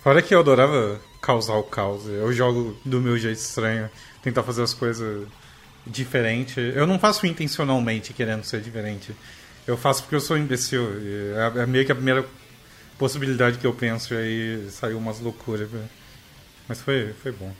Fora 0.03 0.21
que 0.21 0.33
eu 0.33 0.39
adorava 0.39 1.01
causar 1.21 1.55
o 1.55 1.63
caos. 1.63 2.05
Eu 2.07 2.31
jogo 2.31 2.77
do 2.85 3.01
meu 3.01 3.17
jeito 3.17 3.39
estranho, 3.39 3.89
tentar 4.21 4.43
fazer 4.43 4.61
as 4.61 4.73
coisas 4.73 5.27
diferentes. 5.85 6.57
Eu 6.75 6.85
não 6.85 6.99
faço 6.99 7.25
intencionalmente 7.25 8.13
querendo 8.13 8.43
ser 8.43 8.61
diferente. 8.61 9.13
Eu 9.65 9.75
faço 9.75 10.03
porque 10.03 10.15
eu 10.15 10.21
sou 10.21 10.37
imbecil. 10.37 11.01
E 11.01 11.33
É, 11.57 11.63
é 11.63 11.65
meio 11.65 11.85
que 11.85 11.91
a 11.91 11.95
primeira 11.95 12.25
possibilidade 12.97 13.57
que 13.57 13.65
eu 13.65 13.73
penso 13.73 14.13
e 14.13 14.17
aí 14.17 14.69
saiu 14.69 14.97
umas 14.97 15.19
loucuras. 15.19 15.67
Mas 16.67 16.79
foi, 16.79 17.13
foi 17.21 17.31
bom. 17.31 17.51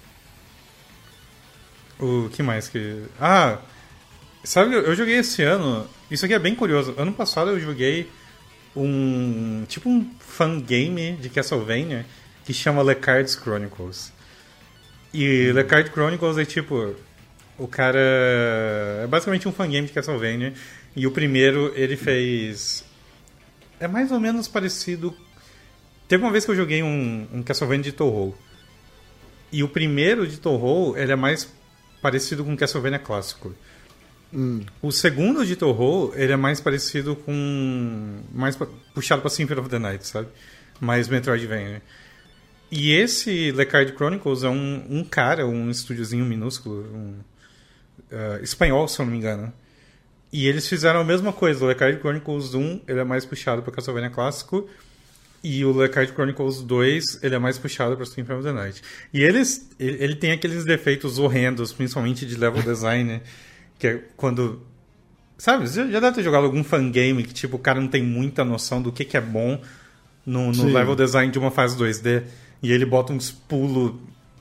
O 1.99 2.30
que 2.30 2.43
mais 2.43 2.68
que. 2.69 3.03
Ah! 3.19 3.57
Sabe, 4.43 4.76
eu 4.76 4.95
joguei 4.95 5.15
esse 5.15 5.41
ano. 5.41 5.88
Isso 6.09 6.23
aqui 6.23 6.34
é 6.34 6.39
bem 6.39 6.55
curioso. 6.55 6.93
Ano 6.97 7.11
passado 7.11 7.49
eu 7.51 7.59
joguei 7.59 8.09
um. 8.82 9.66
Tipo 9.68 9.90
um 9.90 10.10
fan 10.20 10.60
game 10.60 11.14
de 11.14 11.30
Castlevania 11.30 12.06
que 12.45 12.54
chama 12.54 12.82
Le 12.84 12.95
Cards 12.95 13.36
Chronicles. 13.36 14.12
E 15.14 15.52
Le 15.52 15.64
Card 15.64 15.91
Chronicles 15.91 16.38
é 16.38 16.45
tipo. 16.45 16.95
O 17.58 17.68
cara. 17.68 17.99
É 19.04 19.08
basicamente 19.08 19.48
um 19.48 19.52
fan 19.52 19.70
game 19.70 19.88
de 19.88 19.94
Castlevania. 19.94 20.54
E 20.95 21.06
o 21.06 21.12
primeiro 21.12 21.72
ele 21.76 21.98
fez. 21.98 22.84
É 23.80 23.88
mais 23.88 24.12
ou 24.12 24.20
menos 24.20 24.48
parecido. 24.48 25.16
Teve 26.08 26.24
uma 26.24 26.32
vez 26.32 26.45
que 26.45 26.52
eu 26.52 26.56
joguei 26.56 26.82
um, 26.82 27.28
um 27.34 27.44
Castlevania 27.44 27.84
de 27.84 27.91
Toho. 27.91 28.36
E 29.52 29.64
o 29.64 29.68
primeiro 29.68 30.28
de 30.28 30.38
Toho 30.38 30.98
ele 30.98 31.12
é 31.12 31.16
mais 31.16 31.52
parecido 32.02 32.44
com 32.44 32.56
Castlevania 32.56 32.99
clássico. 32.99 33.54
Hum, 34.34 34.62
O 34.82 34.91
segundo 34.91 35.45
de 35.45 35.56
Toho, 35.56 36.14
ele 36.16 36.34
é 36.34 36.36
mais 36.36 36.60
parecido 36.60 37.16
com. 37.16 38.20
mais 38.34 38.58
puxado 38.94 39.22
pra 39.22 39.30
Symphony 39.30 39.60
of 39.62 39.70
the 39.70 39.80
Night, 39.80 40.06
sabe? 40.06 40.28
Mais 40.80 41.08
Metroidvania. 41.08 41.82
E 42.70 42.91
esse 42.91 43.52
Le 43.52 43.66
Card 43.66 43.94
Chronicles 43.94 44.44
é 44.44 44.49
um, 44.49 44.86
um 44.90 45.04
cara, 45.04 45.48
um 45.48 45.70
estúdiozinho 45.70 46.26
minúsculo, 46.26 46.82
um, 46.94 47.14
ah, 48.12 48.40
espanhol, 48.41 48.88
se 48.88 48.99
eu 48.99 49.06
não 49.06 49.12
me 49.14 49.18
engano. 49.18 49.54
E 50.32 50.48
eles 50.48 50.68
fizeram 50.68 50.99
a 50.99 51.04
mesma 51.04 51.32
coisa. 51.32 51.64
O 51.64 51.70
Le 51.70 51.76
Card 51.76 51.99
Chronicles 51.99 52.54
1 52.54 52.82
ele 52.88 52.99
é 52.99 53.04
mais 53.04 53.26
puxado 53.26 53.62
para 53.62 53.72
Castlevania 53.74 54.10
clássico. 54.10 54.68
E 55.44 55.64
o 55.64 55.82
Le 55.82 55.88
Card 55.88 56.12
Chronicles 56.12 56.62
2 56.62 57.24
ele 57.24 57.36
é 57.36 57.40
mais 57.40 57.58
puxado 57.58 57.95
para 57.95 58.06
Symphony 58.06 58.40
of 58.40 58.48
the 58.48 58.54
Night. 58.54 58.82
E 59.14 59.24
eles, 59.24 59.70
ele, 59.80 60.04
ele 60.04 60.16
tem 60.16 60.32
aqueles 60.34 60.66
defeitos 60.66 61.18
horrendos, 61.20 61.72
principalmente 61.72 62.26
de 62.26 62.36
level 62.36 62.62
design, 62.62 63.22
que 63.78 63.88
é 63.88 64.04
quando. 64.16 64.62
Sabe, 65.38 65.68
você 65.68 65.91
já 65.91 65.99
deve 65.99 66.16
ter 66.16 66.24
jogado 66.24 66.45
algum 66.45 66.64
fangame 66.64 67.24
que 67.24 67.34
tipo, 67.34 67.58
o 67.58 67.60
cara 67.60 67.80
não 67.80 67.88
tem 67.88 68.02
muita 68.02 68.44
noção 68.44 68.82
do 68.82 68.91
que, 68.91 69.06
que 69.06 69.16
é 69.16 69.22
bom 69.22 69.62
no, 70.26 70.52
no 70.52 70.66
level 70.66 70.95
design 70.95 71.32
de 71.32 71.38
uma 71.38 71.52
fase 71.52 71.78
2D. 71.78 72.24
E 72.62 72.72
ele 72.72 72.86
bota 72.86 73.14
uns 73.14 73.30
pulos 73.30 73.94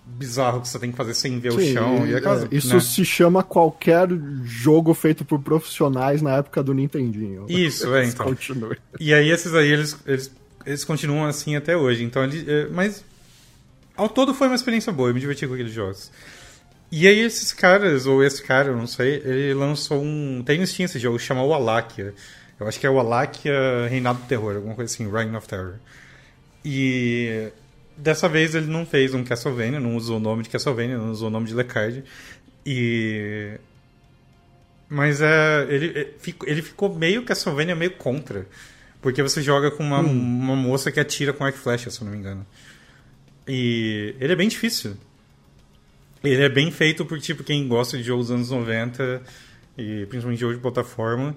bizarros 0.07 0.63
que 0.63 0.69
você 0.69 0.79
tem 0.79 0.91
que 0.91 0.97
fazer 0.97 1.15
sem 1.15 1.39
ver 1.39 1.53
o 1.53 1.61
sim, 1.61 1.75
chão. 1.75 2.07
E 2.07 2.15
é, 2.15 2.17
aquelas, 2.17 2.47
isso 2.51 2.75
né? 2.75 2.81
se 2.81 3.05
chama 3.05 3.43
qualquer 3.43 4.09
jogo 4.45 4.95
feito 4.95 5.25
por 5.25 5.41
profissionais 5.41 6.23
na 6.23 6.37
época 6.37 6.63
do 6.63 6.73
Nintendinho. 6.73 7.45
Isso, 7.49 7.93
é, 7.95 8.07
então. 8.07 8.27
Continue. 8.27 8.79
E 8.99 9.13
aí 9.13 9.31
esses 9.31 9.53
aí, 9.53 9.69
eles, 9.69 9.97
eles, 10.07 10.33
eles 10.65 10.85
continuam 10.85 11.27
assim 11.27 11.57
até 11.57 11.77
hoje. 11.77 12.05
Então, 12.05 12.25
ele, 12.25 12.45
é, 12.51 12.69
mas 12.69 13.05
ao 13.97 14.09
todo 14.09 14.33
foi 14.33 14.47
uma 14.47 14.57
experiência 14.57 14.93
boa, 14.93 15.11
eu 15.11 15.15
me 15.15 15.21
diverti 15.21 15.47
com 15.47 15.55
aqueles 15.55 15.73
jogos. 15.73 16.11
E 16.91 17.07
aí 17.09 17.21
esses 17.21 17.53
caras, 17.53 18.07
ou 18.07 18.23
esse 18.23 18.43
cara, 18.43 18.69
eu 18.69 18.77
não 18.77 18.87
sei, 18.87 19.17
ele 19.25 19.55
lançou 19.55 20.03
um... 20.03 20.43
Tem 20.45 20.59
no 20.59 20.67
Steam 20.67 20.85
esse 20.85 20.99
jogo, 20.99 21.19
chama 21.19 21.43
o 21.43 21.53
Alakia. 21.53 22.15
Eu 22.59 22.67
acho 22.67 22.79
que 22.79 22.87
é 22.87 22.91
o 22.91 22.99
Alakia 22.99 23.87
Reinado 23.89 24.21
do 24.21 24.27
Terror, 24.27 24.57
alguma 24.57 24.75
coisa 24.75 24.93
assim, 24.93 25.11
Reign 25.11 25.37
of 25.37 25.47
Terror. 25.49 25.75
E 26.65 27.49
dessa 27.97 28.29
vez 28.29 28.55
ele 28.55 28.67
não 28.67 28.87
fez 28.87 29.15
um 29.15 29.25
Castlevania, 29.25 29.81
não 29.81 29.97
usou 29.97 30.17
o 30.17 30.21
nome 30.21 30.43
de 30.43 30.49
Castlevania, 30.49 30.97
não 30.97 31.11
usou 31.11 31.29
o 31.29 31.31
nome 31.31 31.47
de 31.47 31.55
Lecard. 31.55 32.05
E... 32.65 33.59
Mas 34.89 35.21
é, 35.21 35.67
ele, 35.69 35.99
é, 35.99 36.09
ele 36.45 36.63
ficou 36.63 36.95
meio 36.95 37.25
Castlevania, 37.25 37.75
meio 37.75 37.93
contra. 37.93 38.47
Porque 39.03 39.23
você 39.23 39.43
joga 39.43 39.71
com 39.71 39.83
uma, 39.83 40.01
uma 40.01 40.57
moça 40.57 40.91
que 40.91 40.99
atira 40.99 41.33
com 41.33 41.45
arco 41.45 41.59
e 41.59 41.61
flecha, 41.61 41.91
se 41.91 42.01
eu 42.01 42.05
não 42.05 42.13
me 42.13 42.19
engano. 42.19 42.47
E 43.47 44.15
ele 44.19 44.33
é 44.33 44.37
bem 44.37 44.49
difícil. 44.49 44.97
Ele 46.25 46.43
é 46.43 46.49
bem 46.49 46.71
feito 46.71 47.05
por 47.05 47.21
tipo 47.21 47.45
quem 47.45 47.67
gosta 47.69 47.97
de 47.97 48.03
jogos 48.03 48.29
dos 48.29 48.35
anos 48.35 48.51
90 48.51 49.23
e 49.79 50.07
principalmente 50.07 50.41
jogos 50.41 50.57
de 50.57 50.63
plataforma. 50.63 51.35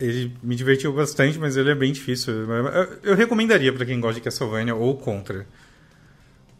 Ele 0.00 0.32
me 0.42 0.54
divertiu 0.54 0.92
bastante, 0.92 1.38
mas 1.38 1.56
ele 1.56 1.70
é 1.70 1.74
bem 1.74 1.92
difícil. 1.92 2.32
Eu, 2.32 2.98
eu 3.02 3.14
recomendaria 3.14 3.72
para 3.72 3.84
quem 3.84 4.00
gosta 4.00 4.14
de 4.14 4.20
Castlevania 4.20 4.74
ou 4.74 4.96
contra. 4.96 5.46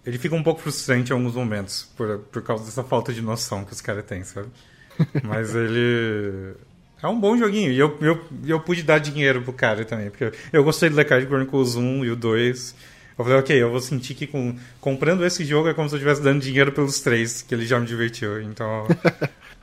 Ele 0.05 0.19
fica 0.19 0.35
um 0.35 0.43
pouco 0.43 0.61
frustrante 0.61 1.11
em 1.11 1.15
alguns 1.15 1.35
momentos 1.35 1.89
por, 1.97 2.19
por 2.19 2.43
causa 2.43 2.65
dessa 2.65 2.83
falta 2.83 3.13
de 3.13 3.21
noção 3.21 3.65
que 3.65 3.73
os 3.73 3.81
caras 3.81 4.05
têm, 4.05 4.25
sabe? 4.25 4.49
Mas 5.23 5.55
ele 5.55 6.55
é 7.03 7.07
um 7.07 7.19
bom 7.19 7.37
joguinho. 7.37 7.71
E 7.71 7.79
eu, 7.79 7.97
eu, 8.01 8.25
eu 8.47 8.61
pude 8.61 8.83
dar 8.83 8.99
dinheiro 8.99 9.43
pro 9.43 9.53
cara 9.53 9.85
também. 9.85 10.11
Porque 10.11 10.25
eu, 10.25 10.33
eu 10.53 10.65
gostei 10.65 10.89
do 10.89 10.97
The 10.97 11.05
Card 11.05 11.27
Chronicles 11.27 11.77
1 11.77 12.05
e 12.05 12.11
o 12.11 12.17
2. 12.17 12.75
Eu 13.19 13.25
falei, 13.25 13.39
ok, 13.41 13.61
eu 13.63 13.71
vou 13.71 13.81
sentir 13.81 14.15
que 14.15 14.27
com, 14.29 14.57
comprando 14.81 15.25
esse 15.27 15.45
jogo 15.45 15.69
é 15.69 15.75
como 15.75 15.89
se 15.89 15.95
eu 15.97 15.99
estivesse 15.99 16.23
dando 16.23 16.41
dinheiro 16.41 16.71
pelos 16.73 17.01
três, 17.01 17.43
que 17.43 17.53
ele 17.53 17.67
já 17.67 17.79
me 17.81 17.87
divertiu. 17.87 18.41
Então. 18.43 18.87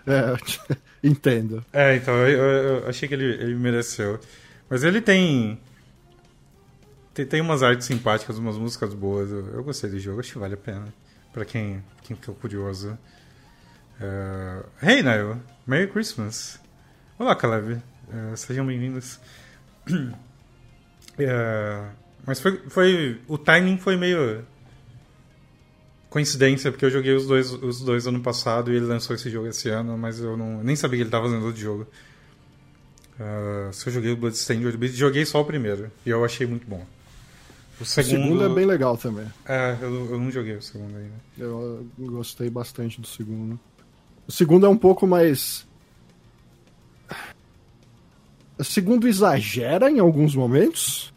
É, 0.07 0.35
entendo. 1.03 1.65
é, 1.73 1.95
então 1.95 2.13
eu, 2.27 2.39
eu- 2.83 2.87
achei 2.87 3.07
que 3.09 3.15
ele, 3.15 3.25
ele 3.25 3.55
mereceu. 3.55 4.19
Mas 4.69 4.83
ele 4.83 5.01
tem. 5.01 5.59
tem, 7.11 7.25
tem 7.25 7.41
umas 7.41 7.63
artes 7.63 7.87
simpáticas, 7.87 8.37
umas 8.37 8.55
músicas 8.55 8.93
boas. 8.93 9.31
Eu, 9.31 9.47
eu 9.53 9.63
gostei 9.63 9.89
do 9.89 9.97
jogo, 9.99 10.19
acho 10.19 10.33
que 10.33 10.37
vale 10.37 10.53
a 10.53 10.57
pena. 10.57 10.93
Pra 11.33 11.43
quem, 11.43 11.83
quem 12.03 12.15
ficou 12.15 12.35
curioso. 12.35 12.95
Uh, 13.99 14.63
hey, 14.85 15.01
Nail! 15.01 15.41
Merry 15.65 15.87
Christmas! 15.87 16.59
Olá, 17.17 17.35
Caleb! 17.35 17.81
Uh, 18.07 18.37
sejam 18.37 18.63
bem-vindos. 18.67 19.19
uh, 19.89 20.13
mas 22.25 22.39
foi, 22.39 22.57
foi. 22.69 23.21
O 23.27 23.37
timing 23.37 23.77
foi 23.77 23.95
meio. 23.95 24.43
Coincidência, 26.09 26.71
porque 26.71 26.85
eu 26.85 26.89
joguei 26.89 27.13
os 27.13 27.27
dois, 27.27 27.51
os 27.51 27.81
dois 27.81 28.07
ano 28.07 28.21
passado 28.21 28.71
e 28.71 28.77
ele 28.77 28.85
lançou 28.85 29.15
esse 29.15 29.29
jogo 29.29 29.47
esse 29.47 29.67
ano, 29.67 29.97
mas 29.97 30.17
eu 30.19 30.37
não, 30.37 30.63
nem 30.63 30.73
sabia 30.73 30.97
que 30.97 31.01
ele 31.01 31.09
estava 31.09 31.25
fazendo 31.25 31.45
outro 31.45 31.59
jogo. 31.59 31.87
Uh, 33.19 33.73
se 33.73 33.87
eu 33.87 33.93
joguei 33.93 34.11
o 34.11 34.17
Bloodstained 34.17 34.77
joguei 34.93 35.25
só 35.25 35.41
o 35.41 35.45
primeiro. 35.45 35.91
E 36.05 36.09
eu 36.09 36.23
achei 36.23 36.47
muito 36.47 36.65
bom. 36.67 36.85
O 37.79 37.85
segundo, 37.85 38.13
o 38.13 38.23
segundo 38.23 38.45
é 38.45 38.49
bem 38.49 38.65
legal 38.65 38.97
também. 38.97 39.25
É, 39.45 39.77
eu, 39.81 40.11
eu 40.11 40.19
não 40.19 40.31
joguei 40.31 40.55
o 40.55 40.61
segundo 40.61 40.95
ainda. 40.95 41.15
Eu 41.37 41.85
gostei 41.97 42.49
bastante 42.49 43.01
do 43.01 43.07
segundo. 43.07 43.59
O 44.25 44.31
segundo 44.31 44.65
é 44.65 44.69
um 44.69 44.77
pouco 44.77 45.05
mais. 45.05 45.67
O 48.57 48.63
segundo 48.63 49.07
exagera 49.07 49.91
em 49.91 49.99
alguns 49.99 50.33
momentos, 50.33 51.13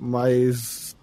mas. 0.00 0.96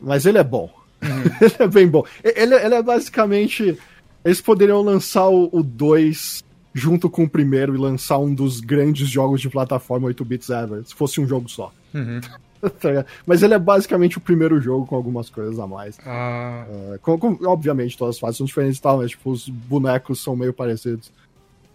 Mas 0.00 0.24
ele 0.24 0.38
é 0.38 0.44
bom. 0.44 0.70
Uhum. 1.02 1.08
ele 1.42 1.56
é 1.58 1.66
bem 1.66 1.88
bom. 1.88 2.04
Ele, 2.22 2.54
ele, 2.54 2.74
é 2.74 2.82
basicamente. 2.82 3.76
Eles 4.24 4.40
poderiam 4.40 4.80
lançar 4.82 5.28
o 5.28 5.62
2 5.62 6.44
junto 6.72 7.10
com 7.10 7.24
o 7.24 7.28
primeiro 7.28 7.74
e 7.74 7.78
lançar 7.78 8.18
um 8.18 8.32
dos 8.32 8.60
grandes 8.60 9.08
jogos 9.08 9.40
de 9.40 9.50
plataforma 9.50 10.06
8 10.06 10.24
bits 10.24 10.48
ever, 10.48 10.86
se 10.86 10.94
fosse 10.94 11.20
um 11.20 11.26
jogo 11.26 11.48
só. 11.48 11.72
Uhum. 11.92 12.20
Tá 12.62 13.04
Mas 13.26 13.42
ele 13.42 13.54
é 13.54 13.58
basicamente 13.58 14.18
o 14.18 14.20
primeiro 14.20 14.60
jogo 14.60 14.86
com 14.86 14.94
algumas 14.94 15.28
coisas 15.28 15.58
a 15.58 15.66
mais. 15.66 15.98
Ah. 16.06 16.64
Uh, 16.70 16.98
com, 17.00 17.18
com, 17.18 17.36
obviamente, 17.44 17.98
todas 17.98 18.14
as 18.14 18.20
fases 18.20 18.36
são 18.36 18.46
diferentes 18.46 18.78
e 18.78 18.82
tal, 18.82 18.98
mas 18.98 19.10
tipo, 19.10 19.32
os 19.32 19.48
bonecos 19.48 20.22
são 20.22 20.36
meio 20.36 20.52
parecidos. 20.52 21.10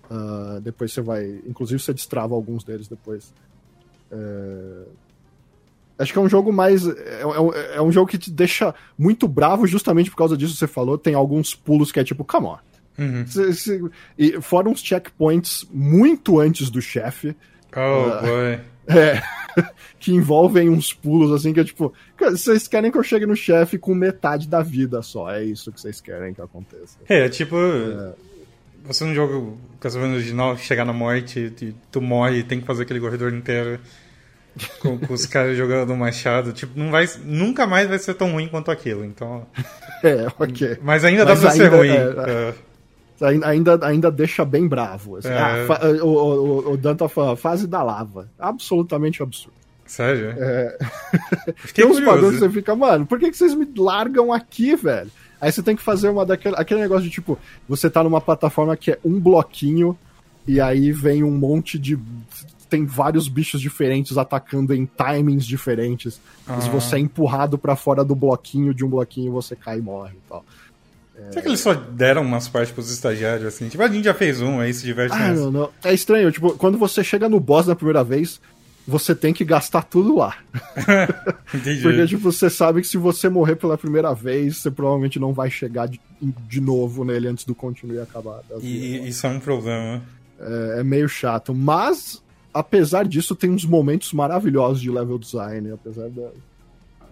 Uh, 0.09 0.61
depois 0.61 0.93
você 0.93 1.01
vai. 1.01 1.41
Inclusive 1.45 1.81
você 1.81 1.93
destrava 1.93 2.33
alguns 2.33 2.63
deles 2.63 2.87
depois. 2.87 3.33
Uh, 4.11 4.89
acho 5.97 6.13
que 6.13 6.19
é 6.19 6.21
um 6.21 6.29
jogo 6.29 6.51
mais. 6.51 6.87
É, 6.87 7.21
é, 7.21 7.75
é, 7.77 7.81
um 7.81 7.91
jogo 7.91 8.09
que 8.09 8.17
te 8.17 8.31
deixa 8.31 8.73
muito 8.97 9.27
bravo 9.27 9.67
justamente 9.67 10.09
por 10.09 10.17
causa 10.17 10.37
disso 10.37 10.53
que 10.53 10.59
você 10.59 10.67
falou. 10.67 10.97
Tem 10.97 11.13
alguns 11.13 11.55
pulos 11.55 11.91
que 11.91 11.99
é 11.99 12.03
tipo, 12.03 12.23
come 12.23 12.47
on. 12.47 12.57
Uhum. 12.99 13.25
e 14.17 14.41
fora 14.41 14.67
uns 14.67 14.81
checkpoints 14.81 15.67
muito 15.71 16.39
antes 16.39 16.69
do 16.69 16.81
chefe. 16.81 17.35
Oh, 17.75 17.79
uh, 17.79 18.21
boy. 18.21 18.59
É. 18.89 19.21
que 19.99 20.13
envolvem 20.13 20.69
uns 20.69 20.93
pulos 20.93 21.33
assim 21.33 21.51
que 21.51 21.59
é 21.59 21.63
tipo, 21.63 21.93
vocês 22.17 22.69
querem 22.69 22.89
que 22.89 22.97
eu 22.97 23.03
chegue 23.03 23.25
no 23.25 23.35
chefe 23.35 23.77
com 23.77 23.93
metade 23.93 24.47
da 24.47 24.61
vida 24.61 25.01
só. 25.01 25.29
É 25.29 25.43
isso 25.43 25.73
que 25.73 25.81
vocês 25.81 25.99
querem 25.99 26.33
que 26.33 26.41
aconteça. 26.41 26.97
É, 27.09 27.25
é 27.25 27.29
tipo. 27.29 27.57
É. 27.57 28.13
Você 28.87 29.03
não 29.03 29.13
joga 29.13 29.35
o 29.37 29.57
Castlevania 29.79 30.15
original, 30.17 30.57
chegar 30.57 30.85
na 30.85 30.93
morte, 30.93 31.53
e 31.61 31.75
tu 31.91 32.01
morre 32.01 32.39
e 32.39 32.43
tem 32.43 32.59
que 32.59 32.65
fazer 32.65 32.83
aquele 32.83 32.99
corredor 32.99 33.33
inteiro 33.33 33.79
com, 34.79 34.97
com 34.97 35.13
os 35.13 35.25
caras 35.25 35.55
jogando 35.57 35.95
machado. 35.95 36.51
Tipo, 36.53 36.79
não 36.79 36.91
vai, 36.91 37.07
nunca 37.23 37.67
mais 37.67 37.87
vai 37.87 37.99
ser 37.99 38.13
tão 38.13 38.31
ruim 38.31 38.47
quanto 38.47 38.71
aquilo. 38.71 39.05
Então. 39.05 39.45
É, 40.03 40.27
ok. 40.37 40.77
Mas 40.83 41.03
ainda 41.03 41.25
Mas 41.25 41.41
dá 41.41 41.47
pra 41.47 41.53
ainda, 41.53 41.69
ser 41.71 41.75
ruim. 41.75 41.89
É, 41.89 42.53
é. 43.19 43.47
Ainda, 43.47 43.79
ainda 43.81 44.11
deixa 44.11 44.45
bem 44.45 44.67
bravo. 44.67 45.15
Assim. 45.15 45.29
É. 45.29 45.39
Ah, 45.39 46.03
o, 46.03 46.07
o, 46.07 46.71
o 46.73 46.77
Danta 46.77 47.09
fase 47.35 47.65
da 47.65 47.81
lava. 47.81 48.29
Absolutamente 48.37 49.23
absurdo. 49.23 49.57
Sério? 49.87 50.35
É. 50.37 50.77
Tem 51.73 51.83
uns 51.83 51.99
bagulhos 51.99 52.33
que 52.33 52.39
você 52.41 52.49
fica, 52.49 52.75
mano, 52.75 53.07
por 53.07 53.17
que, 53.17 53.31
que 53.31 53.37
vocês 53.37 53.55
me 53.55 53.67
largam 53.75 54.31
aqui, 54.31 54.75
velho? 54.75 55.09
Aí 55.39 55.51
você 55.51 55.61
tem 55.61 55.75
que 55.75 55.81
fazer 55.81 56.09
uma 56.09 56.25
daquele 56.25 56.55
aquele 56.57 56.81
negócio 56.81 57.03
de 57.03 57.09
tipo, 57.09 57.37
você 57.67 57.89
tá 57.89 58.03
numa 58.03 58.21
plataforma 58.21 58.75
que 58.75 58.91
é 58.91 58.99
um 59.03 59.19
bloquinho 59.19 59.97
e 60.47 60.59
aí 60.61 60.91
vem 60.91 61.23
um 61.23 61.31
monte 61.31 61.77
de 61.77 61.99
tem 62.69 62.85
vários 62.85 63.27
bichos 63.27 63.61
diferentes 63.61 64.17
atacando 64.17 64.73
em 64.73 64.85
timings 64.85 65.45
diferentes. 65.45 66.19
Ah. 66.45 66.59
Se 66.59 66.69
você 66.69 66.97
é 66.97 66.99
empurrado 66.99 67.57
para 67.57 67.75
fora 67.75 68.03
do 68.03 68.15
bloquinho 68.15 68.73
de 68.73 68.83
um 68.83 68.89
bloquinho, 68.89 69.31
você 69.31 69.55
cai 69.55 69.79
e 69.79 69.81
morre 69.81 70.13
e 70.15 70.29
tal. 70.29 70.45
É... 71.17 71.31
Será 71.31 71.41
que 71.41 71.47
eles 71.47 71.59
só 71.59 71.73
deram 71.73 72.21
umas 72.21 72.47
partes 72.47 72.71
pros 72.71 72.91
estagiários, 72.91 73.45
assim? 73.45 73.69
Tipo, 73.69 73.83
a 73.83 73.87
gente 73.87 74.05
já 74.05 74.13
fez 74.13 74.41
um, 74.41 74.59
aí 74.59 74.73
se 74.73 74.85
diverte 74.85 75.15
ah, 75.15 75.33
não, 75.33 75.51
não. 75.51 75.69
É 75.83 75.93
estranho, 75.93 76.31
tipo, 76.31 76.51
quando 76.53 76.77
você 76.77 77.03
chega 77.03 77.27
no 77.27 77.39
boss 77.39 77.65
na 77.65 77.75
primeira 77.75 78.03
vez, 78.03 78.39
você 78.87 79.13
tem 79.13 79.33
que 79.33 79.43
gastar 79.43 79.83
tudo 79.83 80.15
lá. 80.15 80.37
Entendi. 81.53 81.81
Porque, 81.81 82.07
tipo, 82.07 82.31
você 82.31 82.49
sabe 82.49 82.79
que 82.79 82.87
se 82.87 82.95
você 82.95 83.27
morrer 83.27 83.57
pela 83.57 83.77
primeira 83.77 84.13
vez, 84.13 84.57
você 84.57 84.71
provavelmente 84.71 85.19
não 85.19 85.33
vai 85.33 85.49
chegar 85.49 85.87
de, 85.87 85.99
de 86.21 86.61
novo 86.61 87.03
nele 87.03 87.27
antes 87.27 87.43
do 87.43 87.53
continue 87.53 87.99
acabar. 87.99 88.41
E 88.61 89.05
isso 89.09 89.27
é 89.27 89.29
um 89.29 89.41
problema. 89.41 90.01
É, 90.39 90.79
é, 90.79 90.83
meio 90.85 91.09
chato. 91.09 91.53
Mas, 91.53 92.23
apesar 92.53 93.05
disso, 93.05 93.35
tem 93.35 93.49
uns 93.49 93.65
momentos 93.65 94.13
maravilhosos 94.13 94.81
de 94.81 94.89
level 94.89 95.19
design, 95.19 95.69
apesar 95.71 96.09
da, 96.09 96.29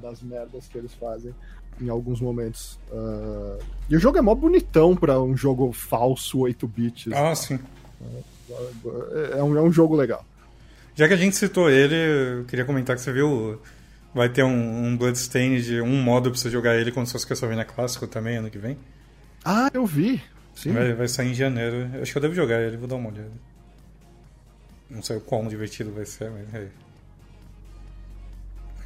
das 0.01 0.21
merdas 0.21 0.69
que 0.69 0.77
eles 0.77 0.93
fazem 0.93 1.35
em 1.81 1.89
alguns 1.89 2.21
momentos. 2.21 2.79
Uh... 2.89 3.59
E 3.89 3.97
o 3.97 3.99
jogo 3.99 4.17
é 4.17 4.21
mó 4.21 4.33
bonitão 4.33 4.95
pra 4.95 5.21
um 5.21 5.35
jogo 5.35 5.73
falso 5.73 6.39
8 6.39 6.65
bits. 6.69 7.11
Ah, 7.11 7.35
sim. 7.35 7.59
É, 8.49 9.39
é, 9.39 9.43
um, 9.43 9.57
é 9.57 9.61
um 9.61 9.73
jogo 9.73 9.93
legal. 9.93 10.23
Já 10.95 11.07
que 11.07 11.13
a 11.13 11.17
gente 11.17 11.35
citou 11.35 11.69
ele, 11.69 11.95
eu 12.39 12.45
queria 12.45 12.65
comentar 12.65 12.95
que 12.95 13.01
você 13.01 13.11
viu. 13.11 13.61
Vai 14.13 14.29
ter 14.29 14.43
um, 14.43 14.85
um 14.85 14.97
Bloodstained, 14.97 15.81
um 15.81 16.01
modo 16.01 16.31
pra 16.31 16.39
você 16.39 16.49
jogar 16.49 16.77
ele 16.77 16.89
como 16.89 17.05
se 17.05 17.11
fosse 17.11 17.27
Castlevania 17.27 17.65
clássico 17.65 18.07
também 18.07 18.37
ano 18.37 18.49
que 18.49 18.57
vem. 18.57 18.77
Ah, 19.43 19.69
eu 19.73 19.85
vi. 19.85 20.23
Sim. 20.55 20.71
Vai, 20.71 20.93
vai 20.93 21.07
sair 21.09 21.31
em 21.31 21.33
janeiro. 21.33 21.89
Eu 21.93 22.01
acho 22.01 22.13
que 22.13 22.17
eu 22.17 22.21
devo 22.21 22.33
jogar 22.33 22.61
ele, 22.61 22.77
vou 22.77 22.87
dar 22.87 22.95
uma 22.95 23.09
olhada. 23.09 23.31
Não 24.89 25.03
sei 25.03 25.17
o 25.17 25.21
quão 25.21 25.47
divertido 25.49 25.91
vai 25.91 26.05
ser, 26.05 26.31
mas. 26.31 26.53
É. 26.53 26.67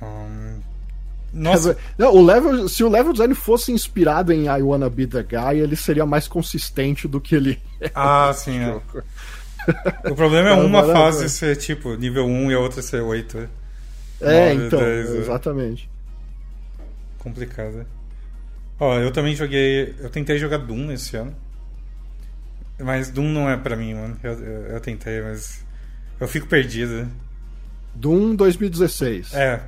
Um, 0.04 0.60
nossa. 1.32 1.78
Não, 1.98 2.16
o 2.16 2.26
level, 2.26 2.68
se 2.68 2.84
o 2.84 2.90
level 2.90 3.14
design 3.14 3.36
fosse 3.36 3.72
inspirado 3.72 4.34
em 4.34 4.46
I 4.46 4.62
Wanna 4.62 4.90
Be 4.90 5.06
the 5.06 5.22
Guy, 5.22 5.60
ele 5.60 5.76
seria 5.76 6.06
mais 6.06 6.28
consistente 6.28 7.08
do 7.08 7.22
que 7.22 7.36
ele 7.36 7.62
é. 7.80 7.92
Ah, 7.94 8.32
sim, 8.34 8.58
é. 8.60 8.82
O 10.10 10.16
problema 10.16 10.50
é 10.50 10.54
uma 10.54 10.84
fase 10.84 11.30
ser 11.30 11.56
tipo 11.56 11.96
nível 11.96 12.26
1 12.26 12.52
e 12.52 12.54
a 12.54 12.60
outra 12.60 12.82
ser 12.82 13.02
8. 13.02 13.50
É, 14.22 14.54
9, 14.54 14.68
então, 14.68 14.80
10, 14.80 15.10
é. 15.10 15.18
exatamente. 15.18 15.90
Complicado. 17.18 17.86
Ó, 18.80 18.98
eu 18.98 19.12
também 19.12 19.36
joguei. 19.36 19.96
Eu 20.00 20.10
tentei 20.10 20.38
jogar 20.38 20.58
Doom 20.58 20.92
esse 20.92 21.16
ano. 21.18 21.36
Mas 22.80 23.10
Doom 23.10 23.28
não 23.30 23.50
é 23.50 23.58
pra 23.58 23.76
mim, 23.76 23.94
mano. 23.94 24.18
Eu, 24.24 24.34
eu, 24.34 24.62
eu 24.68 24.80
tentei, 24.80 25.22
mas. 25.22 25.66
Eu 26.20 26.28
fico 26.28 26.48
perdido. 26.48 27.08
Doom 27.94 28.36
2016. 28.36 29.34
É. 29.34 29.62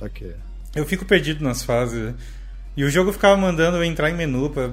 Ok. 0.00 0.34
Eu 0.74 0.84
fico 0.84 1.04
perdido 1.04 1.44
nas 1.44 1.62
fases. 1.62 2.14
E 2.76 2.84
o 2.84 2.90
jogo 2.90 3.12
ficava 3.12 3.36
mandando 3.36 3.78
eu 3.78 3.84
entrar 3.84 4.10
em 4.10 4.14
menu 4.14 4.50
pra 4.50 4.70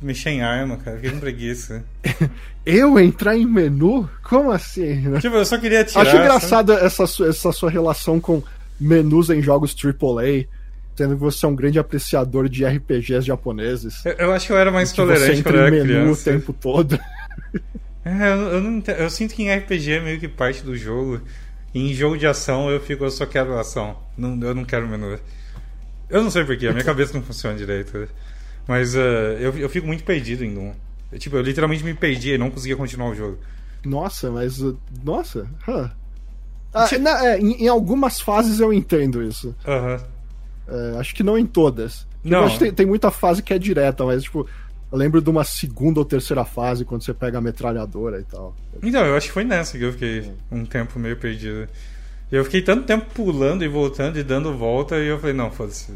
mexer 0.00 0.30
em 0.30 0.42
arma, 0.42 0.76
cara. 0.76 0.96
Fiquei 0.96 1.10
com 1.10 1.20
preguiça. 1.20 1.84
eu 2.64 2.98
entrar 2.98 3.36
em 3.36 3.46
menu? 3.46 4.08
Como 4.22 4.50
assim? 4.50 5.02
Tipo, 5.20 5.36
eu 5.36 5.44
só 5.44 5.58
queria 5.58 5.84
tirar. 5.84 6.02
Acho 6.02 6.16
engraçado 6.16 6.72
essa, 6.72 7.06
sua, 7.06 7.28
essa 7.28 7.52
sua 7.52 7.70
relação 7.70 8.20
com 8.20 8.42
menus 8.78 9.30
em 9.30 9.42
jogos 9.42 9.74
AAA. 9.74 10.46
Tendo 10.94 11.14
que 11.14 11.20
você 11.20 11.44
é 11.44 11.48
um 11.48 11.54
grande 11.54 11.78
apreciador 11.78 12.48
de 12.48 12.64
RPGs 12.64 13.26
japoneses. 13.26 14.04
Eu, 14.06 14.12
eu 14.12 14.32
acho 14.32 14.46
que 14.46 14.52
eu 14.52 14.58
era 14.58 14.70
mais 14.70 14.92
tolerante 14.92 15.42
quando 15.42 15.56
eu 15.56 15.62
era 15.62 15.70
menu 15.70 15.84
criança. 15.84 16.20
o 16.20 16.32
tempo 16.32 16.52
todo. 16.52 16.98
É, 18.06 18.28
eu, 18.28 18.40
eu, 18.52 18.60
não, 18.60 18.80
eu 18.86 19.10
sinto 19.10 19.34
que 19.34 19.42
em 19.42 19.52
RPG 19.52 19.94
é 19.94 20.00
meio 20.00 20.20
que 20.20 20.28
parte 20.28 20.62
do 20.62 20.76
jogo. 20.76 21.20
E 21.74 21.90
em 21.90 21.92
jogo 21.92 22.16
de 22.16 22.24
ação 22.24 22.70
eu 22.70 22.78
fico, 22.78 23.02
eu 23.02 23.10
só 23.10 23.26
quero 23.26 23.58
ação. 23.58 23.98
Não, 24.16 24.40
eu 24.46 24.54
não 24.54 24.64
quero 24.64 24.86
menu. 24.86 25.18
Eu 26.08 26.22
não 26.22 26.30
sei 26.30 26.44
porquê, 26.44 26.68
a 26.68 26.72
minha 26.72 26.84
cabeça 26.84 27.14
não 27.14 27.22
funciona 27.22 27.58
direito. 27.58 28.08
Mas 28.66 28.94
uh, 28.94 28.98
eu, 28.98 29.56
eu 29.56 29.68
fico 29.68 29.86
muito 29.86 30.04
perdido 30.04 30.44
em 30.44 30.52
Doom. 30.52 30.72
Eu, 31.12 31.18
tipo, 31.18 31.36
eu 31.36 31.42
literalmente 31.42 31.84
me 31.84 31.94
perdi 31.94 32.32
e 32.32 32.38
não 32.38 32.50
conseguia 32.50 32.76
continuar 32.76 33.10
o 33.10 33.14
jogo. 33.14 33.38
Nossa, 33.84 34.30
mas. 34.30 34.60
Uh, 34.60 34.76
nossa. 35.04 35.48
Huh. 35.66 35.90
Ah, 36.74 36.98
na, 36.98 37.26
é, 37.26 37.38
em, 37.38 37.64
em, 37.64 37.68
algumas 37.68 38.20
fases 38.20 38.60
eu 38.60 38.72
entendo 38.72 39.22
isso. 39.22 39.54
Uhum. 39.66 39.98
É, 40.68 40.98
acho 40.98 41.14
que 41.14 41.22
não 41.22 41.38
em 41.38 41.46
todas. 41.46 42.00
Tipo, 42.22 42.28
não. 42.28 42.44
acho 42.44 42.58
que 42.58 42.64
tem, 42.64 42.74
tem, 42.74 42.86
muita 42.86 43.10
fase 43.10 43.42
que 43.42 43.54
é 43.54 43.58
direta, 43.58 44.04
mas, 44.04 44.24
tipo, 44.24 44.46
eu 44.92 44.98
lembro 44.98 45.22
de 45.22 45.30
uma 45.30 45.42
segunda 45.42 46.00
ou 46.00 46.04
terceira 46.04 46.44
fase 46.44 46.84
quando 46.84 47.02
você 47.02 47.14
pega 47.14 47.38
a 47.38 47.40
metralhadora 47.40 48.20
e 48.20 48.24
tal. 48.24 48.54
Então, 48.82 49.04
eu 49.06 49.16
acho 49.16 49.28
que 49.28 49.32
foi 49.32 49.44
nessa 49.44 49.78
que 49.78 49.84
eu 49.84 49.92
fiquei 49.92 50.30
um 50.50 50.66
tempo 50.66 50.98
meio 50.98 51.16
perdido. 51.16 51.66
Eu 52.30 52.44
fiquei 52.44 52.60
tanto 52.60 52.84
tempo 52.84 53.06
pulando 53.14 53.64
e 53.64 53.68
voltando 53.68 54.18
e 54.18 54.22
dando 54.22 54.56
volta 54.56 54.98
e 54.98 55.06
eu 55.06 55.18
falei, 55.18 55.34
não, 55.34 55.50
foda-se. 55.50 55.92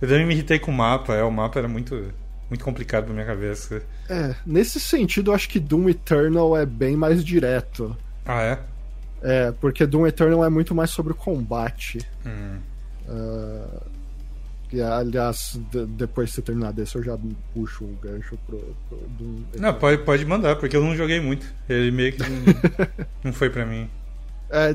Eu 0.00 0.08
também 0.08 0.26
me 0.26 0.34
irritei 0.34 0.58
com 0.58 0.70
o 0.70 0.74
mapa, 0.74 1.14
é, 1.14 1.22
o 1.22 1.30
mapa 1.30 1.58
era 1.58 1.68
muito, 1.68 2.12
muito 2.48 2.64
complicado 2.64 3.04
pra 3.04 3.14
minha 3.14 3.26
cabeça. 3.26 3.82
É, 4.08 4.34
nesse 4.46 4.78
sentido 4.78 5.30
eu 5.30 5.34
acho 5.34 5.48
que 5.48 5.58
Doom 5.58 5.88
Eternal 5.88 6.56
é 6.56 6.64
bem 6.64 6.96
mais 6.96 7.24
direto. 7.24 7.96
Ah, 8.24 8.42
é? 8.42 8.58
É, 9.20 9.52
porque 9.52 9.86
Doom 9.86 10.06
Eternal 10.06 10.44
é 10.44 10.48
muito 10.48 10.74
mais 10.74 10.90
sobre 10.90 11.12
o 11.12 11.16
combate. 11.16 11.98
Hum. 12.24 12.58
Uh, 13.08 13.80
e, 14.72 14.82
aliás, 14.82 15.58
de, 15.70 15.86
depois 15.86 16.28
de 16.28 16.34
você 16.36 16.42
terminar 16.42 16.72
desse, 16.72 16.96
eu 16.96 17.02
já 17.02 17.18
puxo 17.54 17.84
o 17.84 17.98
gancho 18.02 18.38
pro, 18.46 18.76
pro 18.88 18.98
Doom 19.18 19.42
Não, 19.58 19.74
pode, 19.74 20.02
pode 20.04 20.24
mandar, 20.26 20.56
porque 20.56 20.76
eu 20.76 20.84
não 20.84 20.94
joguei 20.94 21.20
muito. 21.20 21.46
Ele 21.68 21.90
meio 21.90 22.12
que 22.12 22.22
não, 22.22 22.28
não 23.24 23.32
foi 23.32 23.48
pra 23.48 23.64
mim. 23.64 23.88
É, 24.50 24.74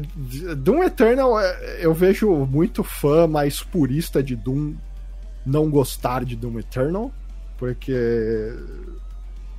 Doom 0.58 0.84
Eternal, 0.84 1.40
é, 1.40 1.86
eu 1.86 1.94
vejo 1.94 2.30
muito 2.46 2.84
fã 2.84 3.28
mais 3.28 3.62
purista 3.62 4.22
de 4.22 4.36
Doom 4.36 4.74
não 5.46 5.70
gostar 5.70 6.24
de 6.24 6.36
Doom 6.36 6.60
Eternal, 6.60 7.12
porque 7.58 8.54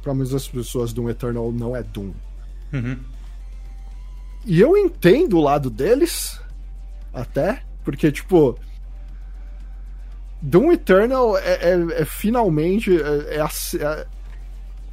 para 0.02 0.14
muitas 0.14 0.46
pessoas 0.46 0.92
Doom 0.92 1.10
Eternal 1.10 1.50
não 1.52 1.74
é 1.74 1.82
Doom. 1.82 2.12
Uhum. 2.72 2.98
E 4.44 4.60
eu 4.60 4.76
entendo 4.76 5.38
o 5.38 5.42
lado 5.42 5.70
deles, 5.70 6.38
até, 7.12 7.62
porque, 7.82 8.12
tipo, 8.12 8.58
Doom 10.42 10.72
Eternal 10.72 11.38
é, 11.38 11.70
é, 11.70 12.02
é 12.02 12.04
finalmente. 12.04 12.94
É, 13.00 13.38
é, 13.38 14.06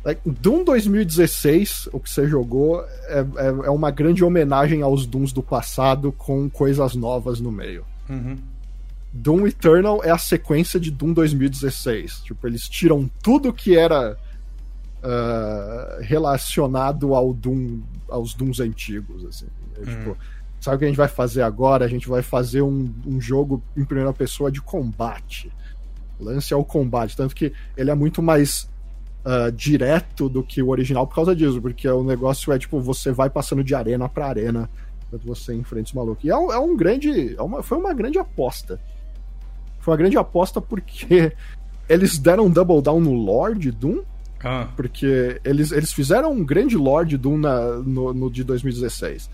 é 0.05 0.17
Doom 0.25 0.63
2016, 0.63 1.89
o 1.91 1.99
que 1.99 2.09
você 2.09 2.27
jogou, 2.27 2.81
é, 3.07 3.19
é, 3.19 3.47
é, 3.47 3.69
uma 3.69 3.91
grande 3.91 4.23
homenagem 4.23 4.81
aos 4.81 5.05
Dooms 5.05 5.33
do 5.33 5.43
passado 5.43 6.11
com 6.13 6.49
coisas 6.49 6.95
novas 6.95 7.41
no 7.41 7.51
meio. 7.51 7.85
Uhum. 8.09 8.37
Doom 9.13 9.47
Eternal 9.47 10.03
é 10.03 10.09
a 10.09 10.17
sequência 10.17 10.79
de 10.79 10.89
Doom 10.89 11.13
2016. 11.13 12.21
Tipo, 12.21 12.47
eles 12.47 12.67
tiram 12.67 13.09
tudo 13.21 13.51
que 13.51 13.77
era 13.77 14.17
uh, 15.03 16.01
relacionado 16.01 17.13
ao 17.13 17.33
Doom, 17.33 17.81
aos 18.07 18.33
Dooms 18.33 18.59
antigos. 18.59 19.25
Assim. 19.25 19.47
É, 19.77 19.85
tipo, 19.85 20.11
uhum. 20.11 20.15
sabe 20.59 20.75
o 20.75 20.79
que 20.79 20.85
a 20.85 20.87
gente 20.87 20.97
vai 20.97 21.09
fazer 21.09 21.41
agora? 21.41 21.85
A 21.85 21.89
gente 21.89 22.07
vai 22.07 22.21
fazer 22.21 22.61
um, 22.61 22.93
um 23.05 23.19
jogo 23.19 23.61
em 23.75 23.83
primeira 23.83 24.13
pessoa 24.13 24.51
de 24.51 24.61
combate. 24.61 25.51
O 26.19 26.23
lance 26.23 26.53
é 26.53 26.57
o 26.57 26.63
combate, 26.63 27.17
tanto 27.17 27.35
que 27.35 27.51
ele 27.75 27.89
é 27.89 27.95
muito 27.95 28.21
mais 28.21 28.69
uh, 29.25 29.51
direto 29.51 30.29
do 30.29 30.43
que 30.43 30.61
o 30.61 30.69
original 30.69 31.05
por 31.07 31.15
causa 31.15 31.35
disso, 31.35 31.59
porque 31.61 31.87
o 31.89 32.03
negócio 32.03 32.53
é 32.53 32.59
tipo, 32.59 32.79
você 32.79 33.11
vai 33.11 33.29
passando 33.29 33.63
de 33.63 33.73
arena 33.73 34.07
para 34.07 34.27
arena 34.27 34.69
quando 35.09 35.23
você 35.23 35.53
enfrenta 35.53 35.87
os 35.87 35.93
malucos. 35.93 36.23
E 36.23 36.29
é 36.29 36.37
um, 36.37 36.51
é 36.51 36.57
um 36.57 36.77
grande. 36.77 37.35
É 37.35 37.41
uma, 37.41 37.61
foi 37.61 37.77
uma 37.77 37.93
grande 37.93 38.17
aposta. 38.17 38.79
Foi 39.81 39.91
uma 39.91 39.97
grande 39.97 40.17
aposta 40.17 40.61
porque 40.61 41.33
eles 41.89 42.17
deram 42.17 42.45
um 42.45 42.49
double 42.49 42.81
down 42.81 42.99
no 42.99 43.13
Lord 43.13 43.69
Doom. 43.71 44.01
Ah. 44.43 44.67
Porque 44.75 45.39
eles, 45.43 45.71
eles 45.71 45.91
fizeram 45.91 46.31
um 46.31 46.43
grande 46.43 46.75
Lord 46.75 47.15
Doom 47.17 47.37
na, 47.37 47.61
no, 47.77 48.13
no 48.13 48.31
de 48.31 48.43
2016. 48.43 49.29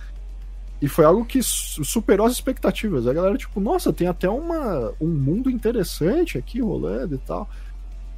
E 0.81 0.87
foi 0.87 1.05
algo 1.05 1.25
que 1.25 1.39
superou 1.41 2.27
as 2.27 2.33
expectativas. 2.33 3.07
A 3.07 3.13
galera, 3.13 3.37
tipo, 3.37 3.59
nossa, 3.59 3.91
tem 3.91 4.07
até 4.07 4.29
uma, 4.29 4.93
um 5.01 5.07
mundo 5.07 5.49
interessante 5.49 6.37
aqui 6.37 6.61
rolando 6.61 7.15
e 7.15 7.17
tal. 7.17 7.49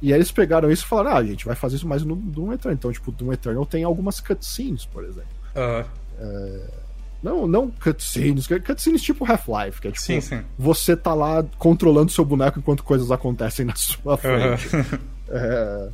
E 0.02 0.12
aí 0.12 0.18
eles 0.18 0.32
pegaram 0.32 0.70
isso 0.70 0.84
e 0.84 0.88
falaram, 0.88 1.10
ah, 1.10 1.18
a 1.18 1.24
gente 1.24 1.44
vai 1.44 1.54
fazer 1.54 1.76
isso 1.76 1.88
mais 1.88 2.02
no 2.02 2.16
Doom 2.16 2.52
Eternal. 2.52 2.74
Então, 2.74 2.92
tipo, 2.92 3.12
Doom 3.12 3.32
Eternal 3.32 3.64
tem 3.64 3.84
algumas 3.84 4.20
cutscenes, 4.20 4.84
por 4.84 5.04
exemplo. 5.04 5.28
Uh. 5.54 5.86
É... 6.18 6.79
Não, 7.22 7.46
não 7.46 7.70
cutscenes, 7.70 8.46
cutscenes 8.46 9.02
tipo 9.02 9.30
Half-Life, 9.30 9.80
que 9.80 9.88
é 9.88 9.90
tipo, 9.90 10.02
sim, 10.02 10.20
sim. 10.20 10.42
você 10.58 10.96
tá 10.96 11.12
lá 11.12 11.44
controlando 11.58 12.10
seu 12.10 12.24
boneco 12.24 12.58
enquanto 12.58 12.82
coisas 12.82 13.10
acontecem 13.10 13.66
na 13.66 13.74
sua 13.76 14.16
frente. 14.16 14.68
Uh 14.68 14.80
-huh. 14.80 15.00
é... 15.28 15.88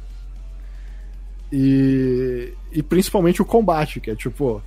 e, 1.53 2.53
e 2.71 2.83
principalmente 2.83 3.43
o 3.43 3.45
combate, 3.45 3.99
que 3.99 4.11
é 4.11 4.15
tipo, 4.15 4.63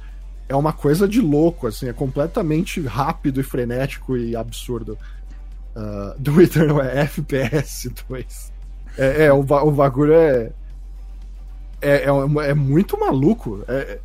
é 0.49 0.56
uma 0.56 0.73
coisa 0.73 1.07
de 1.07 1.22
louco, 1.22 1.68
assim, 1.68 1.88
é 1.88 1.94
completamente 1.94 2.81
rápido 2.81 3.40
e 3.40 3.44
frenético 3.44 4.18
e 4.18 4.36
absurdo. 4.36 4.98
Uh, 5.76 6.19
do 6.19 6.41
Eternal 6.41 6.81
é 6.81 7.02
FPS 7.02 7.90
2. 8.10 8.52
É, 8.98 9.26
é 9.26 9.34
o, 9.34 9.40
o 9.40 9.72
bagulho 9.72 10.14
é, 10.14 10.52
é, 11.81 12.06
é, 12.06 12.49
é 12.49 12.53
muito 12.53 12.99
maluco. 12.99 13.64
É, 13.68 13.73
é, 13.73 13.81
é, 13.81 13.99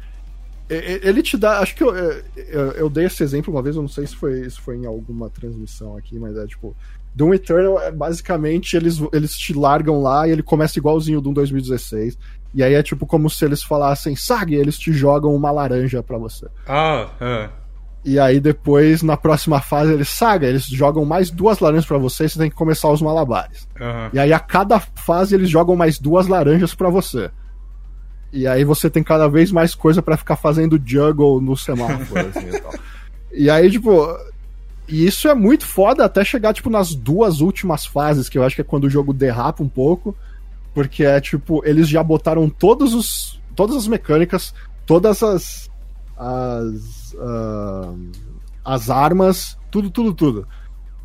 ele 1.02 1.22
te 1.22 1.36
dá. 1.36 1.60
Acho 1.60 1.74
que 1.74 1.82
eu, 1.82 1.94
é, 1.94 2.22
eu, 2.36 2.72
eu, 2.72 2.90
dei 2.90 3.06
esse 3.06 3.22
exemplo 3.22 3.52
uma 3.52 3.62
vez, 3.62 3.76
eu 3.76 3.82
não 3.82 3.88
sei 3.88 4.06
se 4.06 4.16
foi, 4.16 4.48
se 4.48 4.60
foi 4.60 4.76
em 4.76 4.86
alguma 4.86 5.30
transmissão 5.30 5.96
aqui, 5.96 6.18
mas 6.18 6.36
é 6.36 6.46
tipo. 6.46 6.74
Doom 7.16 7.32
Eternal, 7.34 7.80
é, 7.80 7.92
basicamente, 7.92 8.76
eles, 8.76 9.00
eles 9.12 9.38
te 9.38 9.52
largam 9.52 10.02
lá 10.02 10.26
e 10.26 10.32
ele 10.32 10.42
começa 10.42 10.80
igualzinho 10.80 11.18
o 11.18 11.22
Doom 11.22 11.32
2016. 11.32 12.18
E 12.52 12.62
aí 12.62 12.74
é 12.74 12.82
tipo 12.82 13.06
como 13.06 13.30
se 13.30 13.44
eles 13.44 13.62
falassem, 13.62 14.16
Sag, 14.16 14.52
eles 14.52 14.76
te 14.76 14.92
jogam 14.92 15.32
uma 15.32 15.52
laranja 15.52 16.02
para 16.02 16.18
você. 16.18 16.48
Ah, 16.66 17.08
é. 17.20 17.50
E 18.04 18.18
aí 18.18 18.38
depois, 18.38 19.02
na 19.02 19.16
próxima 19.16 19.60
fase, 19.60 19.92
eles, 19.92 20.10
Saga, 20.10 20.46
eles 20.46 20.66
jogam 20.66 21.06
mais 21.06 21.30
duas 21.30 21.58
laranjas 21.58 21.86
para 21.86 21.96
você 21.96 22.24
e 22.24 22.28
você 22.28 22.38
tem 22.38 22.50
que 22.50 22.56
começar 22.56 22.90
os 22.90 23.00
malabares. 23.00 23.66
Uhum. 23.80 24.10
E 24.12 24.18
aí 24.18 24.32
a 24.32 24.38
cada 24.38 24.78
fase 24.78 25.34
eles 25.34 25.48
jogam 25.48 25.74
mais 25.74 25.98
duas 25.98 26.26
laranjas 26.26 26.74
para 26.74 26.90
você. 26.90 27.30
E 28.34 28.48
aí 28.48 28.64
você 28.64 28.90
tem 28.90 29.00
cada 29.00 29.28
vez 29.28 29.52
mais 29.52 29.76
coisa 29.76 30.02
para 30.02 30.16
ficar 30.16 30.34
fazendo 30.34 30.80
juggle 30.84 31.40
no 31.40 31.56
semáforo, 31.56 32.26
assim, 32.26 32.48
e, 32.48 32.60
tal. 32.60 32.74
e 33.32 33.48
aí, 33.48 33.70
tipo. 33.70 34.08
E 34.88 35.06
isso 35.06 35.28
é 35.28 35.34
muito 35.34 35.64
foda 35.64 36.04
até 36.04 36.24
chegar, 36.24 36.52
tipo, 36.52 36.68
nas 36.68 36.94
duas 36.94 37.40
últimas 37.40 37.86
fases, 37.86 38.28
que 38.28 38.36
eu 38.36 38.42
acho 38.42 38.56
que 38.56 38.60
é 38.60 38.64
quando 38.64 38.84
o 38.84 38.90
jogo 38.90 39.14
derrapa 39.14 39.62
um 39.62 39.68
pouco. 39.68 40.16
Porque 40.74 41.04
é 41.04 41.20
tipo, 41.20 41.62
eles 41.64 41.88
já 41.88 42.02
botaram 42.02 42.50
todos 42.50 42.92
os. 42.92 43.40
todas 43.54 43.76
as 43.76 43.86
mecânicas, 43.86 44.52
todas 44.84 45.22
as. 45.22 45.70
as. 46.18 47.14
Uh, 47.14 48.10
as 48.64 48.90
armas, 48.90 49.56
tudo, 49.70 49.90
tudo, 49.90 50.12
tudo. 50.12 50.48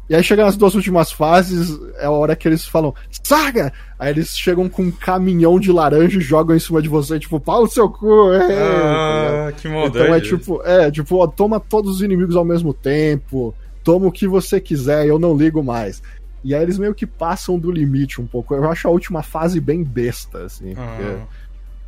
E 0.10 0.16
aí 0.16 0.24
chega 0.24 0.44
nas 0.44 0.58
duas 0.58 0.74
últimas 0.74 1.12
fases, 1.12 1.80
é 1.98 2.06
a 2.06 2.12
hora 2.12 2.36
que 2.36 2.48
eles 2.48 2.66
falam, 2.66 2.96
Saga! 3.24 3.72
Aí 4.00 4.10
eles 4.10 4.36
chegam 4.36 4.68
com 4.68 4.84
um 4.84 4.92
caminhão 4.92 5.60
de 5.60 5.72
laranja 5.72 6.18
e 6.18 6.22
jogam 6.22 6.56
em 6.56 6.60
cima 6.60 6.82
de 6.82 6.90
você, 6.90 7.20
tipo, 7.20 7.40
pau 7.40 7.62
no 7.62 7.70
seu 7.70 7.88
cu! 7.88 8.34
É, 8.34 9.48
ah, 9.48 9.52
que 9.56 9.68
maldade. 9.68 10.04
Então 10.04 10.16
é 10.16 10.20
tipo, 10.20 10.64
é, 10.64 10.90
tipo, 10.90 11.18
ó, 11.18 11.28
toma 11.28 11.60
todos 11.60 11.98
os 11.98 12.02
inimigos 12.02 12.36
ao 12.36 12.44
mesmo 12.44 12.74
tempo, 12.74 13.54
toma 13.84 14.08
o 14.08 14.12
que 14.12 14.28
você 14.28 14.60
quiser, 14.60 15.06
eu 15.06 15.20
não 15.20 15.38
ligo 15.38 15.64
mais. 15.64 16.02
E 16.44 16.56
aí 16.56 16.64
eles 16.64 16.80
meio 16.80 16.96
que 16.96 17.06
passam 17.06 17.60
do 17.60 17.72
limite 17.72 18.20
um 18.20 18.26
pouco. 18.26 18.56
Eu 18.56 18.68
acho 18.70 18.88
a 18.88 18.92
última 18.92 19.22
fase 19.22 19.60
bem 19.60 19.84
besta, 19.84 20.44
assim. 20.46 20.74
Ah. 20.76 20.96
Porque, 20.98 21.22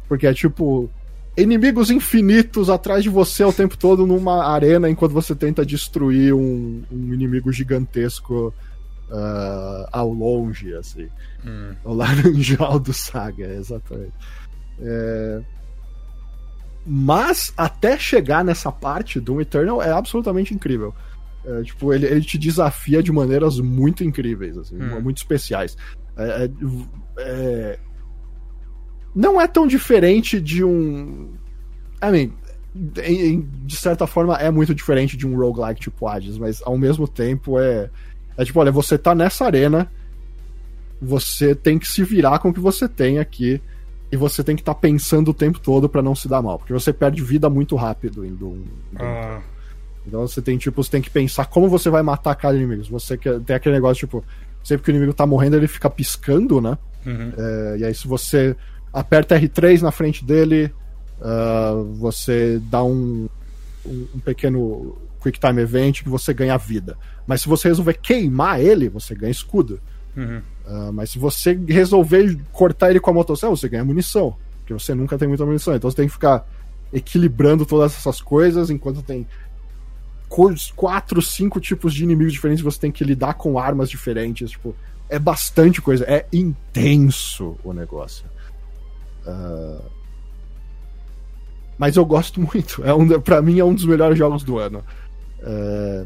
porque 0.07 0.27
é 0.27 0.33
tipo, 0.33 0.91
inimigos 1.37 1.89
infinitos 1.89 2.69
atrás 2.69 3.03
de 3.03 3.09
você 3.09 3.43
o 3.43 3.53
tempo 3.53 3.77
todo 3.77 4.05
numa 4.05 4.45
arena 4.45 4.89
enquanto 4.89 5.13
você 5.13 5.33
tenta 5.33 5.65
destruir 5.65 6.33
um, 6.33 6.83
um 6.91 7.13
inimigo 7.13 7.51
gigantesco 7.51 8.53
uh, 9.09 9.87
ao 9.91 10.11
longe, 10.11 10.73
assim. 10.75 11.07
Hum. 11.45 11.73
O 11.83 11.93
laranjal 11.93 12.79
do 12.79 12.93
Saga, 12.93 13.47
exatamente. 13.53 14.13
É... 14.79 15.41
Mas 16.85 17.53
até 17.55 17.97
chegar 17.97 18.43
nessa 18.43 18.71
parte 18.71 19.19
do 19.19 19.39
Eternal 19.39 19.81
é 19.81 19.91
absolutamente 19.91 20.53
incrível. 20.53 20.93
É, 21.45 21.63
tipo, 21.63 21.91
ele, 21.93 22.05
ele 22.05 22.21
te 22.21 22.37
desafia 22.37 23.01
de 23.01 23.11
maneiras 23.11 23.59
muito 23.59 24.03
incríveis, 24.03 24.57
assim, 24.57 24.75
hum. 24.75 25.01
muito 25.01 25.17
especiais. 25.17 25.75
É, 26.17 26.45
é, 26.45 26.51
é 27.17 27.79
não 29.15 29.39
é 29.39 29.47
tão 29.47 29.67
diferente 29.67 30.39
de 30.39 30.63
um. 30.63 31.29
I 32.03 32.11
mean, 32.11 32.31
de 33.65 33.75
certa 33.75 34.07
forma 34.07 34.35
é 34.37 34.49
muito 34.49 34.73
diferente 34.73 35.17
de 35.17 35.27
um 35.27 35.35
roguelike 35.35 35.81
tipo 35.81 36.07
Hades, 36.07 36.37
mas 36.37 36.61
ao 36.63 36.77
mesmo 36.77 37.07
tempo 37.07 37.59
é. 37.59 37.89
É 38.37 38.45
tipo, 38.45 38.59
olha, 38.59 38.71
você 38.71 38.97
tá 38.97 39.13
nessa 39.13 39.45
arena, 39.45 39.91
você 41.01 41.53
tem 41.53 41.77
que 41.77 41.87
se 41.87 42.03
virar 42.03 42.39
com 42.39 42.49
o 42.49 42.53
que 42.53 42.61
você 42.61 42.87
tem 42.87 43.19
aqui, 43.19 43.61
e 44.11 44.17
você 44.17 44.43
tem 44.43 44.55
que 44.55 44.61
estar 44.61 44.73
tá 44.73 44.79
pensando 44.79 45.31
o 45.31 45.33
tempo 45.33 45.59
todo 45.59 45.87
para 45.87 46.01
não 46.01 46.13
se 46.13 46.27
dar 46.27 46.41
mal, 46.41 46.57
porque 46.57 46.73
você 46.73 46.91
perde 46.91 47.23
vida 47.23 47.49
muito 47.49 47.75
rápido 47.75 48.25
em 48.25 48.33
Doom. 48.33 48.63
Ah. 48.99 49.41
Então 50.05 50.21
você 50.21 50.41
tem, 50.41 50.57
tipo, 50.57 50.83
você 50.83 50.91
tem 50.91 51.01
que 51.01 51.09
pensar 51.09 51.45
como 51.45 51.69
você 51.69 51.89
vai 51.89 52.01
matar 52.01 52.35
cada 52.35 52.57
inimigo. 52.57 52.83
Você 52.85 53.17
quer, 53.17 53.39
tem 53.39 53.55
aquele 53.55 53.75
negócio, 53.75 53.99
tipo, 53.99 54.23
sempre 54.63 54.83
que 54.83 54.91
o 54.91 54.93
inimigo 54.93 55.13
tá 55.13 55.25
morrendo, 55.25 55.55
ele 55.55 55.67
fica 55.67 55.89
piscando, 55.89 56.59
né? 56.59 56.77
Uhum. 57.05 57.33
É, 57.37 57.77
e 57.79 57.85
aí, 57.85 57.95
se 57.95 58.07
você 58.07 58.55
aperta 58.93 59.39
R3 59.39 59.81
na 59.81 59.91
frente 59.91 60.23
dele, 60.23 60.71
uh, 61.19 61.83
você 61.95 62.61
dá 62.69 62.83
um, 62.83 63.29
um, 63.85 64.07
um, 64.15 64.19
pequeno 64.19 64.97
Quick 65.21 65.39
Time 65.39 65.61
Event 65.61 66.03
que 66.03 66.09
você 66.09 66.33
ganha 66.33 66.57
vida. 66.57 66.97
Mas 67.25 67.41
se 67.41 67.47
você 67.47 67.67
resolver 67.67 67.93
queimar 67.93 68.59
ele, 68.59 68.89
você 68.89 69.15
ganha 69.15 69.31
escudo. 69.31 69.79
Uhum. 70.15 70.41
Uh, 70.65 70.93
mas 70.93 71.11
se 71.11 71.19
você 71.19 71.53
resolver 71.67 72.37
cortar 72.51 72.89
ele 72.89 72.99
com 72.99 73.09
a 73.09 73.13
motosserra, 73.13 73.55
você 73.55 73.69
ganha 73.69 73.85
munição. 73.85 74.35
Porque 74.59 74.73
você 74.73 74.93
nunca 74.93 75.17
tem 75.17 75.27
muita 75.27 75.45
munição. 75.45 75.75
Então 75.75 75.89
você 75.89 75.97
tem 75.97 76.07
que 76.07 76.13
ficar 76.13 76.45
equilibrando 76.91 77.65
todas 77.65 77.95
essas 77.95 78.19
coisas 78.19 78.69
enquanto 78.69 79.01
tem 79.01 79.25
quatro, 80.75 81.21
cinco 81.21 81.59
tipos 81.59 81.93
de 81.93 82.03
inimigos 82.03 82.33
diferentes 82.33 82.63
você 82.63 82.79
tem 82.79 82.91
que 82.91 83.03
lidar 83.03 83.33
com 83.33 83.59
armas 83.59 83.89
diferentes. 83.89 84.51
Tipo, 84.51 84.75
é 85.09 85.19
bastante 85.19 85.81
coisa. 85.81 86.05
É 86.05 86.25
intenso 86.31 87.57
o 87.63 87.73
negócio. 87.73 88.25
Uh... 89.25 89.81
Mas 91.77 91.95
eu 91.95 92.05
gosto 92.05 92.39
muito. 92.39 92.83
É 92.83 92.93
um, 92.93 93.07
pra 93.19 93.41
mim 93.41 93.59
é 93.59 93.65
um 93.65 93.73
dos 93.73 93.85
melhores 93.85 94.17
jogos 94.17 94.43
do 94.43 94.59
ano. 94.59 94.83
É... 95.41 96.05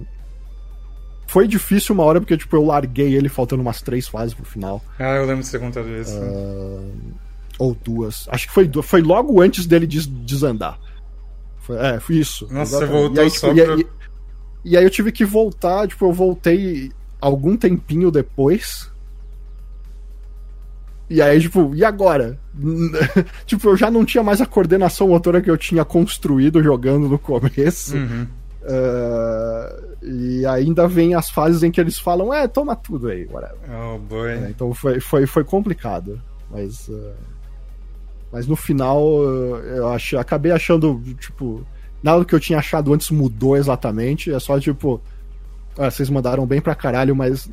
Foi 1.28 1.48
difícil 1.48 1.94
uma 1.94 2.04
hora 2.04 2.22
porque 2.22 2.38
tipo, 2.38 2.56
eu 2.56 2.64
larguei 2.64 3.14
ele 3.14 3.28
faltando 3.28 3.62
umas 3.62 3.82
três 3.82 4.08
fases 4.08 4.34
pro 4.34 4.46
final. 4.46 4.82
Ah, 4.98 5.16
eu 5.16 5.26
lembro 5.26 5.44
de 5.44 5.50
você 5.50 5.60
contado 5.60 5.90
isso. 5.90 6.18
Uh... 6.18 6.92
Ou 7.60 7.76
duas. 7.76 8.28
Acho 8.30 8.48
que 8.48 8.54
foi, 8.54 8.70
foi 8.84 9.02
logo 9.02 9.42
antes 9.42 9.66
dele 9.66 9.88
des 9.88 10.06
desandar. 10.08 10.80
Foi, 11.60 11.78
é, 11.78 12.00
foi 12.00 12.18
isso. 12.18 12.48
Nossa, 12.52 12.78
exatamente. 12.78 12.92
você 12.92 13.00
voltou 13.00 13.24
aí, 13.24 13.30
tipo, 13.30 13.40
só 13.40 13.54
e, 13.54 13.66
pra... 13.66 13.76
e, 13.76 13.88
e 14.66 14.78
aí 14.78 14.84
eu 14.84 14.90
tive 14.90 15.12
que 15.12 15.26
voltar, 15.26 15.88
tipo, 15.88 16.06
eu 16.06 16.14
voltei 16.14 16.92
algum 17.20 17.58
tempinho 17.58 18.12
depois. 18.12 18.90
E 21.10 21.22
aí, 21.22 21.40
tipo, 21.40 21.74
e 21.76 21.84
agora? 21.84 22.40
tipo, 23.46 23.70
eu 23.70 23.78
já 23.78 23.92
não 23.92 24.06
tinha 24.06 24.24
mais 24.24 24.42
a 24.42 24.46
coordenação 24.46 25.10
motora 25.10 25.42
que 25.42 25.50
eu 25.50 25.58
tinha 25.58 25.84
construído 25.84 26.64
jogando 26.64 27.08
no 27.08 27.20
começo. 27.20 27.96
Uhum. 27.96 28.28
Uh, 28.66 29.96
e 30.04 30.46
ainda 30.46 30.88
vem 30.88 31.14
as 31.14 31.30
fases 31.30 31.62
em 31.62 31.72
que 31.72 31.80
eles 31.80 32.00
falam, 32.00 32.34
é, 32.34 32.48
toma 32.48 32.76
tudo 32.76 33.10
aí, 33.10 33.28
whatever. 33.32 33.58
Oh, 33.70 34.00
boy. 34.00 34.32
É, 34.32 34.50
então 34.50 34.74
foi, 34.74 35.00
foi, 35.00 35.26
foi 35.26 35.44
complicado. 35.44 36.20
Mas. 36.50 36.88
Uh, 36.88 37.14
mas 38.32 38.48
no 38.48 38.56
final 38.56 39.02
uh, 39.02 39.56
eu 39.58 39.88
achei, 39.90 40.18
acabei 40.18 40.52
achando, 40.52 41.02
tipo. 41.20 41.66
Nada 42.04 42.24
que 42.24 42.36
eu 42.36 42.40
tinha 42.40 42.60
achado 42.60 42.94
antes 42.94 43.10
mudou 43.10 43.58
exatamente. 43.58 44.32
É 44.32 44.40
só 44.40 44.60
tipo. 44.60 45.02
Ah, 45.78 45.90
vocês 45.90 46.10
mandaram 46.10 46.46
bem 46.46 46.62
pra 46.62 46.76
caralho, 46.76 47.16
mas 47.16 47.50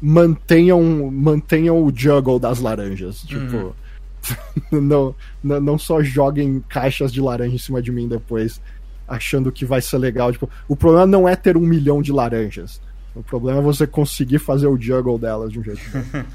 mantenham, 0.00 1.10
mantenham 1.10 1.82
o 1.82 1.92
juggle 1.94 2.38
das 2.38 2.58
laranjas. 2.58 3.20
Tipo. 3.20 3.56
Uhum. 3.56 3.72
não, 4.70 5.14
não, 5.42 5.78
só 5.78 6.02
joguem 6.02 6.62
caixas 6.68 7.12
de 7.12 7.20
laranja 7.20 7.54
em 7.54 7.58
cima 7.58 7.82
de 7.82 7.90
mim 7.90 8.08
depois 8.08 8.60
achando 9.06 9.52
que 9.52 9.64
vai 9.64 9.80
ser 9.80 9.98
legal. 9.98 10.32
Tipo, 10.32 10.48
o 10.68 10.76
problema 10.76 11.06
não 11.06 11.28
é 11.28 11.36
ter 11.36 11.56
um 11.56 11.60
milhão 11.60 12.00
de 12.00 12.12
laranjas. 12.12 12.80
O 13.14 13.22
problema 13.22 13.58
é 13.58 13.62
você 13.62 13.86
conseguir 13.86 14.38
fazer 14.38 14.66
o 14.66 14.80
juggle 14.80 15.18
delas 15.18 15.52
de 15.52 15.60
um 15.60 15.62
jeito. 15.62 15.80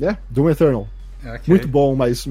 é. 0.00 0.06
é, 0.06 0.18
Doom 0.28 0.50
Eternal. 0.50 0.88
Okay. 1.22 1.40
Muito 1.48 1.68
bom, 1.68 1.94
mas 1.96 2.28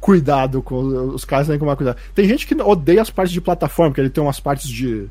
cuidado 0.00 0.62
com 0.62 0.78
os 1.08 1.24
caras 1.24 1.46
têm 1.46 1.56
que 1.56 1.60
tomar 1.60 1.76
cuidado. 1.76 1.96
Tem 2.14 2.26
gente 2.28 2.46
que 2.46 2.54
odeia 2.54 3.02
as 3.02 3.10
partes 3.10 3.32
de 3.32 3.40
plataforma, 3.40 3.90
porque 3.90 4.00
ele 4.00 4.10
tem 4.10 4.22
umas 4.22 4.40
partes 4.40 4.68
de 4.68 5.08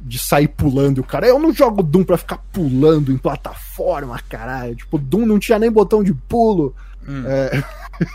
de 0.00 0.18
sair 0.18 0.48
pulando. 0.48 0.98
E 0.98 1.00
o 1.00 1.04
cara, 1.04 1.26
eu 1.26 1.38
não 1.38 1.52
jogo 1.52 1.82
Doom 1.82 2.04
pra 2.04 2.16
ficar 2.16 2.38
pulando 2.52 3.12
em 3.12 3.18
plataforma, 3.18 4.18
caralho. 4.28 4.74
Tipo, 4.74 4.98
Doom 4.98 5.26
não 5.26 5.38
tinha 5.38 5.58
nem 5.58 5.70
botão 5.70 6.02
de 6.02 6.14
pulo 6.14 6.74
hum. 7.06 7.24
é, 7.26 7.62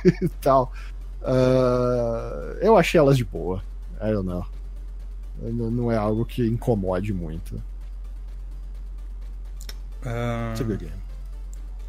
e 0.23 0.29
tal. 0.41 0.71
Uh, 1.21 2.57
eu 2.61 2.77
achei 2.77 2.99
elas 2.99 3.17
de 3.17 3.25
boa. 3.25 3.63
I 4.01 4.11
don't 4.11 4.27
know. 4.27 4.45
Não 5.41 5.91
é 5.91 5.97
algo 5.97 6.25
que 6.25 6.45
incomode 6.45 7.13
muito. 7.13 7.55
Um... 10.05 10.51
It's 10.51 10.61
a 10.61 10.63
good 10.63 10.85
game. 10.85 11.05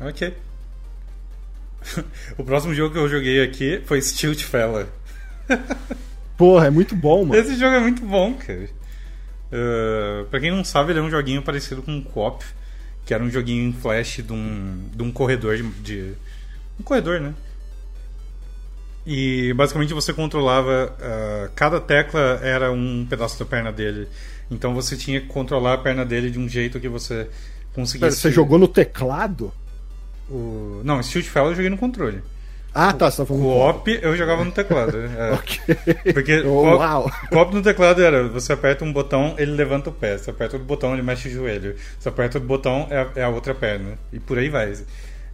Ok. 0.01 0.37
o 2.37 2.45
próximo 2.45 2.75
jogo 2.75 2.95
que 2.95 2.99
eu 2.99 3.09
joguei 3.09 3.43
aqui 3.43 3.81
foi 3.85 4.01
Stilt 4.01 4.43
Fella. 4.43 4.89
Porra, 6.37 6.67
é 6.67 6.71
muito 6.71 6.95
bom, 6.95 7.25
mano. 7.25 7.41
Esse 7.41 7.57
jogo 7.57 7.77
é 7.77 7.81
muito 7.81 8.05
bom, 8.05 8.35
cara. 8.35 8.69
Uh, 9.53 10.25
pra 10.27 10.41
quem 10.41 10.51
não 10.51 10.65
sabe, 10.65 10.93
ele 10.93 10.99
é 10.99 11.03
um 11.03 11.11
joguinho 11.11 11.43
parecido 11.43 11.83
com 11.83 11.99
o 11.99 12.03
Coop, 12.03 12.45
que 13.05 13.15
era 13.15 13.23
um 13.23 13.31
joguinho 13.31 13.69
em 13.69 13.73
flash 13.73 14.23
de 14.25 14.33
um, 14.33 14.89
de 14.95 15.03
um 15.03 15.13
corredor 15.13 15.57
de, 15.57 15.63
de 15.63 16.13
um 16.79 16.83
corredor, 16.83 17.21
né? 17.21 17.35
E 19.07 19.53
basicamente 19.55 19.95
você 19.95 20.13
controlava. 20.13 20.93
Uh, 20.99 21.51
cada 21.55 21.81
tecla 21.81 22.41
era 22.43 22.73
um 22.73 23.07
pedaço 23.09 23.39
da 23.39 23.45
perna 23.45 23.71
dele. 23.71 24.09
Então 24.51 24.75
você 24.75 24.97
tinha 24.97 25.21
que 25.21 25.29
controlar 25.29 25.75
a 25.75 25.79
perna 25.79 26.05
dele 26.05 26.31
de 26.31 26.39
um 26.39 26.49
jeito 26.49 26.81
que 26.81 26.89
você 26.89 27.29
conseguisse. 27.73 28.17
Você 28.19 28.33
jogou 28.33 28.59
no 28.59 28.67
teclado? 28.67 29.53
O... 30.29 30.81
Não, 30.85 31.01
Stilt 31.03 31.27
Fell 31.27 31.47
eu 31.47 31.55
joguei 31.55 31.71
no 31.71 31.79
controle. 31.79 32.21
Ah, 32.79 32.93
tá, 32.93 33.11
você 33.11 33.17
tá 33.17 33.25
falando. 33.25 33.43
Co-op 33.43 34.01
eu 34.03 34.15
jogava 34.15 34.45
no 34.45 34.53
teclado. 34.53 34.99
É. 34.99 35.33
ok. 35.33 36.13
Porque 36.13 36.41
oh, 36.41 37.09
co-op 37.31 37.55
no 37.55 37.63
teclado 37.63 38.03
era: 38.03 38.29
você 38.29 38.53
aperta 38.53 38.85
um 38.85 38.93
botão, 38.93 39.35
ele 39.39 39.53
levanta 39.53 39.89
o 39.89 39.93
pé. 39.95 40.19
Você 40.19 40.29
aperta 40.29 40.57
outro 40.57 40.69
botão, 40.69 40.93
ele 40.93 41.01
mexe 41.01 41.29
o 41.29 41.31
joelho. 41.31 41.75
Você 41.99 42.11
aperta 42.11 42.37
outro 42.37 42.47
botão, 42.47 42.87
é 42.91 42.99
a, 42.99 43.09
é 43.17 43.25
a 43.25 43.31
outra 43.31 43.55
perna. 43.55 43.99
E 44.13 44.21
por 44.21 44.37
aí 44.37 44.51
vai. 44.51 44.75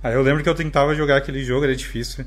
Aí 0.04 0.14
eu 0.14 0.22
lembro 0.22 0.40
que 0.40 0.48
eu 0.48 0.54
tentava 0.54 0.94
jogar 0.94 1.16
aquele 1.16 1.42
jogo, 1.42 1.64
era 1.64 1.74
difícil. 1.74 2.24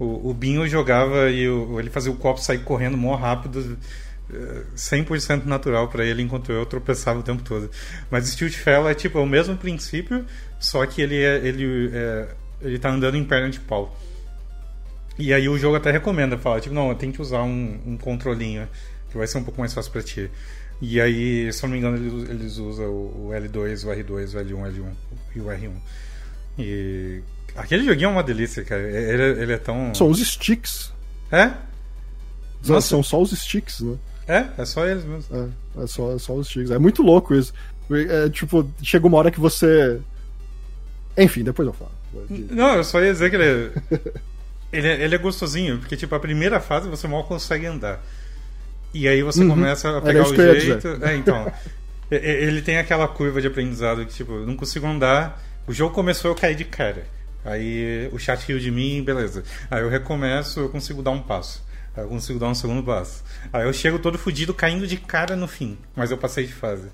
O, 0.00 0.30
o 0.30 0.34
Binho 0.34 0.66
jogava 0.66 1.30
e 1.30 1.48
o, 1.48 1.78
ele 1.78 1.88
fazia 1.88 2.10
o 2.10 2.16
copo 2.16 2.40
sair 2.40 2.58
correndo 2.58 2.96
mó 2.96 3.14
rápido, 3.14 3.78
100% 4.76 5.42
eh, 5.42 5.48
natural 5.48 5.86
para 5.86 6.04
ele, 6.04 6.22
enquanto 6.22 6.50
eu 6.50 6.66
tropeçava 6.66 7.20
o 7.20 7.22
tempo 7.22 7.44
todo. 7.44 7.70
Mas 8.10 8.26
Stilt 8.26 8.54
Fell 8.54 8.88
é 8.88 8.94
tipo 8.94 9.16
é 9.16 9.20
o 9.22 9.26
mesmo 9.26 9.56
princípio, 9.56 10.26
só 10.58 10.84
que 10.86 11.00
ele 11.00 11.22
é, 11.22 11.36
ele 11.36 11.90
é, 11.94 12.28
ele 12.62 12.78
tá 12.80 12.90
andando 12.90 13.16
em 13.16 13.22
perna 13.22 13.48
de 13.48 13.60
pau. 13.60 13.96
E 15.18 15.32
aí 15.32 15.48
o 15.48 15.58
jogo 15.58 15.76
até 15.76 15.90
recomenda, 15.90 16.36
fala, 16.36 16.60
tipo, 16.60 16.74
não, 16.74 16.94
tente 16.94 17.20
usar 17.22 17.42
um, 17.42 17.80
um 17.86 17.96
controlinho, 17.96 18.68
que 19.10 19.16
vai 19.16 19.26
ser 19.26 19.38
um 19.38 19.44
pouco 19.44 19.60
mais 19.60 19.72
fácil 19.72 19.92
para 19.92 20.02
ti. 20.02 20.30
E 20.80 21.00
aí, 21.00 21.50
se 21.52 21.64
eu 21.64 21.68
não 21.68 21.74
me 21.74 21.78
engano, 21.78 21.96
eles, 21.96 22.30
eles 22.30 22.56
usam 22.58 22.86
o, 22.86 23.28
o 23.28 23.30
L2, 23.30 23.84
o 23.84 23.88
R2, 23.88 24.34
o 24.34 24.44
L1, 24.44 24.54
o 24.54 24.62
L1 24.62 24.92
e 25.34 25.40
o 25.40 25.44
R1. 25.44 25.72
E 26.58 27.22
Aquele 27.56 27.84
joguinho 27.84 28.08
é 28.08 28.12
uma 28.12 28.22
delícia, 28.22 28.62
cara. 28.64 28.82
Ele, 28.82 29.42
ele 29.42 29.52
é 29.52 29.58
tão. 29.58 29.94
São 29.94 30.08
os 30.08 30.20
sticks. 30.20 30.92
É? 31.32 31.52
São 32.80 33.02
só 33.02 33.20
os 33.20 33.30
sticks, 33.30 33.80
né? 33.80 33.96
É, 34.28 34.46
é 34.58 34.64
só 34.64 34.86
eles 34.86 35.04
mesmo. 35.04 35.24
É, 35.76 35.82
é 35.82 35.86
só, 35.86 36.14
é 36.14 36.18
só 36.18 36.34
os 36.34 36.48
sticks. 36.48 36.70
É 36.70 36.78
muito 36.78 37.02
louco 37.02 37.34
isso. 37.34 37.54
É, 37.90 38.28
tipo, 38.28 38.68
chega 38.82 39.06
uma 39.06 39.16
hora 39.16 39.30
que 39.30 39.40
você. 39.40 39.98
Enfim, 41.16 41.44
depois 41.44 41.66
eu 41.66 41.72
falo. 41.72 41.92
Não, 42.28 42.74
eu 42.74 42.84
só 42.84 43.00
ia 43.00 43.12
dizer 43.12 43.30
que 43.30 43.36
ele 43.36 43.44
é... 43.44 44.10
ele, 44.76 44.88
é, 44.88 45.02
ele 45.02 45.14
é 45.14 45.18
gostosinho, 45.18 45.78
porque, 45.78 45.96
tipo, 45.96 46.14
a 46.14 46.20
primeira 46.20 46.60
fase 46.60 46.88
você 46.88 47.08
mal 47.08 47.24
consegue 47.24 47.66
andar. 47.66 48.04
E 48.92 49.06
aí 49.08 49.22
você 49.22 49.42
uhum. 49.42 49.50
começa 49.50 49.96
a 49.98 50.00
pegar 50.00 50.26
o 50.26 50.34
jeito. 50.34 50.88
É, 51.04 51.14
então. 51.16 51.52
ele 52.10 52.62
tem 52.62 52.78
aquela 52.78 53.06
curva 53.08 53.40
de 53.40 53.46
aprendizado 53.46 54.04
que, 54.06 54.14
tipo, 54.14 54.32
eu 54.32 54.46
não 54.46 54.56
consigo 54.56 54.86
andar. 54.86 55.42
O 55.66 55.72
jogo 55.72 55.94
começou 55.94 56.30
eu 56.30 56.34
cair 56.34 56.54
de 56.54 56.64
cara. 56.64 57.04
Aí 57.44 58.08
o 58.12 58.18
chat 58.18 58.44
riu 58.46 58.58
de 58.58 58.70
mim, 58.70 59.02
beleza. 59.02 59.44
Aí 59.70 59.82
eu 59.82 59.88
recomeço, 59.88 60.60
eu 60.60 60.68
consigo 60.68 61.02
dar 61.02 61.10
um 61.10 61.20
passo. 61.20 61.64
Aí 61.96 62.02
eu 62.02 62.08
consigo 62.08 62.38
dar 62.38 62.48
um 62.48 62.54
segundo 62.54 62.82
passo. 62.82 63.22
Aí 63.52 63.64
eu 63.64 63.72
chego 63.72 63.98
todo 63.98 64.18
fodido, 64.18 64.52
caindo 64.52 64.86
de 64.86 64.96
cara 64.96 65.36
no 65.36 65.46
fim. 65.46 65.78
Mas 65.94 66.10
eu 66.10 66.18
passei 66.18 66.46
de 66.46 66.52
fase. 66.52 66.88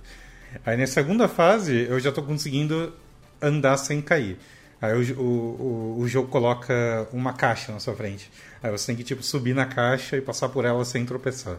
Aí 0.65 0.77
na 0.77 0.87
segunda 0.87 1.29
fase, 1.29 1.87
eu 1.89 1.99
já 1.99 2.11
estou 2.11 2.25
conseguindo 2.25 2.93
andar 3.41 3.77
sem 3.77 4.01
cair. 4.03 4.39
Aí 4.83 4.93
o, 4.95 5.21
o, 5.21 6.01
o, 6.01 6.09
jogo 6.09 6.27
coloca 6.27 7.07
uma 7.13 7.33
caixa 7.33 7.71
na 7.71 7.79
sua 7.79 7.95
frente. 7.95 8.29
Aí 8.61 8.69
você 8.69 8.87
tem 8.87 8.97
que 8.97 9.05
tipo 9.05 9.23
subir 9.23 9.55
na 9.55 9.65
caixa 9.65 10.17
e 10.17 10.21
passar 10.21 10.49
por 10.49 10.65
ela 10.65 10.85
sem 10.85 11.07
tropeçar. 11.07 11.57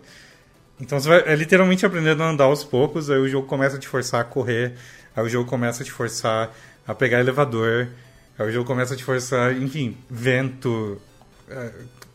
Então 0.78 1.00
você 1.00 1.08
vai 1.08 1.24
é, 1.26 1.34
literalmente 1.34 1.86
aprendendo 1.86 2.22
a 2.22 2.30
andar 2.30 2.44
aos 2.44 2.66
poucos. 2.66 3.10
Aí 3.10 3.18
o 3.18 3.30
jogo 3.30 3.48
começa 3.48 3.78
a 3.78 3.80
te 3.80 3.88
forçar 3.88 4.20
a 4.20 4.24
correr. 4.26 4.74
Aí 5.16 5.24
o 5.24 5.30
jogo 5.30 5.50
começa 5.50 5.84
a 5.84 5.86
te 5.86 5.92
forçar 5.92 6.54
a 6.86 6.94
pegar 6.94 7.22
elevador. 7.22 7.88
Aí 8.38 8.46
o 8.46 8.52
jogo 8.52 8.68
começa 8.68 8.94
a 8.94 8.98
te 8.98 9.06
forçar, 9.06 9.56
enfim, 9.56 9.98
vento, 10.10 11.02
é, 11.50 11.72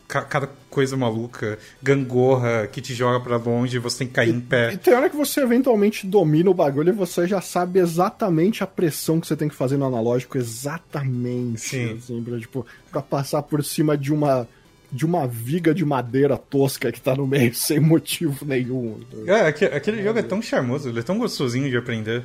cada 0.07 0.47
coisa 0.79 0.95
maluca, 0.95 1.59
gangorra 1.83 2.65
que 2.65 2.79
te 2.79 2.93
joga 2.93 3.19
para 3.19 3.35
longe 3.35 3.75
e 3.75 3.79
você 3.79 3.97
tem 3.97 4.07
que 4.07 4.13
cair 4.13 4.29
e, 4.29 4.31
em 4.31 4.39
pé. 4.39 4.71
E 4.71 4.77
tem 4.77 4.93
hora 4.93 5.09
que 5.09 5.15
você 5.17 5.41
eventualmente 5.41 6.07
domina 6.07 6.49
o 6.49 6.53
bagulho 6.53 6.87
e 6.87 6.93
você 6.93 7.27
já 7.27 7.41
sabe 7.41 7.79
exatamente 7.79 8.63
a 8.63 8.67
pressão 8.67 9.19
que 9.19 9.27
você 9.27 9.35
tem 9.35 9.49
que 9.49 9.55
fazer 9.55 9.75
no 9.75 9.85
analógico, 9.85 10.37
exatamente. 10.37 11.59
Sim. 11.59 11.97
Assim, 11.97 12.23
pra, 12.23 12.39
tipo, 12.39 12.65
pra 12.89 13.01
passar 13.01 13.41
por 13.41 13.61
cima 13.61 13.97
de 13.97 14.13
uma 14.13 14.47
de 14.89 15.05
uma 15.05 15.27
viga 15.27 15.75
de 15.75 15.83
madeira 15.83 16.37
tosca 16.37 16.93
que 16.93 17.01
tá 17.01 17.13
no 17.13 17.27
meio 17.27 17.53
sem 17.53 17.81
motivo 17.81 18.45
nenhum. 18.45 19.01
É, 19.27 19.47
aquele, 19.47 20.01
jogo 20.01 20.17
é 20.17 20.23
tão 20.23 20.41
charmoso, 20.41 20.87
ele 20.87 20.99
é 20.99 21.03
tão 21.03 21.19
gostosinho 21.19 21.69
de 21.69 21.75
aprender. 21.75 22.23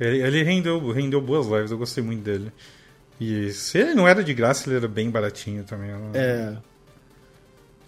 Ele, 0.00 0.20
ele 0.20 0.42
rendeu, 0.42 0.90
rendeu 0.90 1.20
boas 1.20 1.46
lives, 1.46 1.70
eu 1.70 1.78
gostei 1.78 2.02
muito 2.02 2.24
dele. 2.24 2.50
E 3.20 3.52
se 3.52 3.78
ele 3.78 3.94
não 3.94 4.08
era 4.08 4.24
de 4.24 4.34
graça, 4.34 4.68
ele 4.68 4.76
era 4.76 4.88
bem 4.88 5.08
baratinho 5.08 5.62
também. 5.62 5.90
Eu 5.90 6.10
É. 6.14 6.56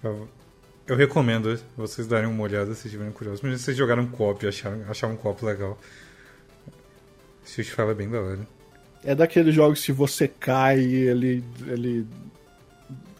Eu, 0.07 0.29
eu, 0.87 0.97
recomendo 0.97 1.59
vocês 1.77 2.07
darem 2.07 2.29
uma 2.29 2.43
olhada 2.43 2.75
se 2.75 2.87
estiverem 2.87 3.13
curiosos. 3.13 3.41
Mas 3.43 3.61
vocês 3.61 3.77
jogaram 3.77 4.03
um 4.03 4.09
copo 4.09 4.45
e 4.45 4.49
acharam, 4.49 4.83
acharam 4.89 5.15
um 5.15 5.17
copo 5.17 5.45
legal. 5.47 5.79
Street 7.45 7.69
Fighter 7.69 7.91
é 7.91 7.95
bem 7.95 8.09
da 8.09 8.21
hora. 8.21 8.49
É 9.05 9.15
daqueles 9.15 9.55
jogos 9.55 9.85
que 9.85 9.93
você 9.93 10.27
cai 10.27 10.81
ele 10.81 11.45
ele 11.67 12.07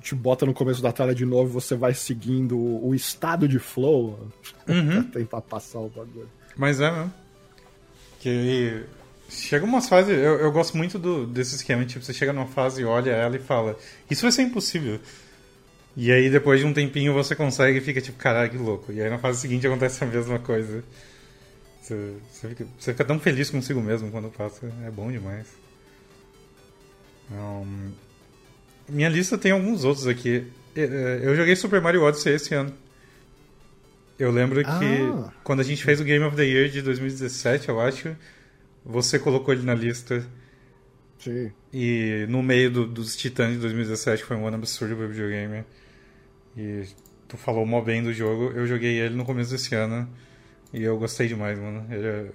te 0.01 0.15
bota 0.15 0.47
no 0.47 0.55
começo 0.55 0.81
da 0.81 0.93
tela 0.93 1.15
de 1.15 1.25
novo 1.25 1.51
e 1.51 1.53
você 1.53 1.75
vai 1.75 1.93
seguindo 1.95 2.57
o 2.57 2.95
estado 2.95 3.49
de 3.49 3.59
flow 3.59 4.31
uhum. 4.69 5.03
pra 5.03 5.03
tentar 5.21 5.41
passar 5.43 5.81
o 5.81 5.89
bagulho. 5.89 6.29
Mas 6.57 6.81
é 6.81 6.91
mesmo. 6.91 7.13
Que 8.21 8.85
Chega 9.29 9.65
umas 9.65 9.89
fases. 9.89 10.17
Eu, 10.17 10.39
eu 10.39 10.53
gosto 10.53 10.77
muito 10.77 10.99
do, 10.99 11.27
desse 11.27 11.57
esquema. 11.57 11.85
Tipo, 11.85 12.05
você 12.05 12.13
chega 12.13 12.33
numa 12.33 12.47
fase, 12.47 12.85
olha 12.85 13.11
ela 13.11 13.37
e 13.37 13.41
fala: 13.41 13.77
Isso 14.11 14.23
vai 14.23 14.31
ser 14.31 14.43
impossível. 14.43 15.01
E 15.97 16.13
aí 16.13 16.29
depois 16.29 16.61
de 16.61 16.67
um 16.67 16.73
tempinho 16.75 17.15
você 17.15 17.35
consegue 17.35 17.79
e 17.79 17.81
fica 17.81 18.01
tipo, 18.01 18.19
caralho, 18.19 18.51
que 18.51 18.59
louco. 18.59 18.93
E 18.93 19.01
aí 19.01 19.09
na 19.09 19.19
fase 19.19 19.41
seguinte 19.41 19.67
acontece 19.67 20.03
a 20.05 20.07
mesma 20.07 20.39
coisa. 20.39 20.85
Você, 21.81 22.15
você, 22.31 22.49
fica, 22.49 22.67
você 22.79 22.93
fica 22.93 23.05
tão 23.05 23.19
feliz 23.19 23.49
consigo 23.49 23.81
mesmo 23.81 24.11
quando 24.11 24.29
passa. 24.29 24.71
É 24.85 24.91
bom 24.91 25.11
demais. 25.11 25.47
Um, 27.31 27.93
minha 28.89 29.09
lista 29.09 29.37
tem 29.39 29.53
alguns 29.53 29.85
outros 29.85 30.07
aqui. 30.07 30.47
Eu 30.75 31.35
joguei 31.35 31.57
Super 31.57 31.81
Mario 31.81 32.03
Odyssey 32.03 32.35
esse 32.35 32.55
ano. 32.55 32.73
Eu 34.19 34.31
lembro 34.31 34.63
que 34.63 34.71
Ah. 34.71 35.33
quando 35.43 35.61
a 35.61 35.65
gente 35.65 35.83
fez 35.85 36.01
o 36.01 36.05
Game 36.05 36.25
of 36.25 36.37
the 36.37 36.45
Year 36.45 36.69
de 36.69 36.81
2017, 36.83 37.69
eu 37.69 37.81
acho, 37.81 38.15
você 38.85 39.19
colocou 39.19 39.53
ele 39.53 39.63
na 39.65 39.75
lista. 39.75 40.25
Sim. 41.19 41.51
E 41.73 42.27
no 42.29 42.43
meio 42.43 42.71
do- 42.71 42.87
dos 42.87 43.17
Titãs 43.17 43.53
de 43.53 43.59
2017 43.59 44.23
foi 44.25 44.37
um 44.37 44.47
ano 44.47 44.57
absurdo 44.57 44.95
pro 44.97 45.09
videogame. 45.09 45.65
E 46.57 46.85
tu 47.29 47.37
falou 47.37 47.67
mó 47.67 47.81
bem 47.81 48.03
do 48.03 48.13
jogo. 48.13 48.51
Eu 48.53 48.67
joguei 48.67 48.99
ele 48.99 49.15
no 49.15 49.25
começo 49.25 49.51
desse 49.51 49.75
ano. 49.75 50.09
E 50.73 50.83
eu 50.83 50.99
gostei 50.99 51.29
demais, 51.29 51.59
mano. 51.59 51.87
Ele 51.93 52.07
é, 52.07 52.31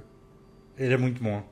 ele 0.77 0.93
é 0.93 0.97
muito 0.97 1.21
bom. 1.23 1.43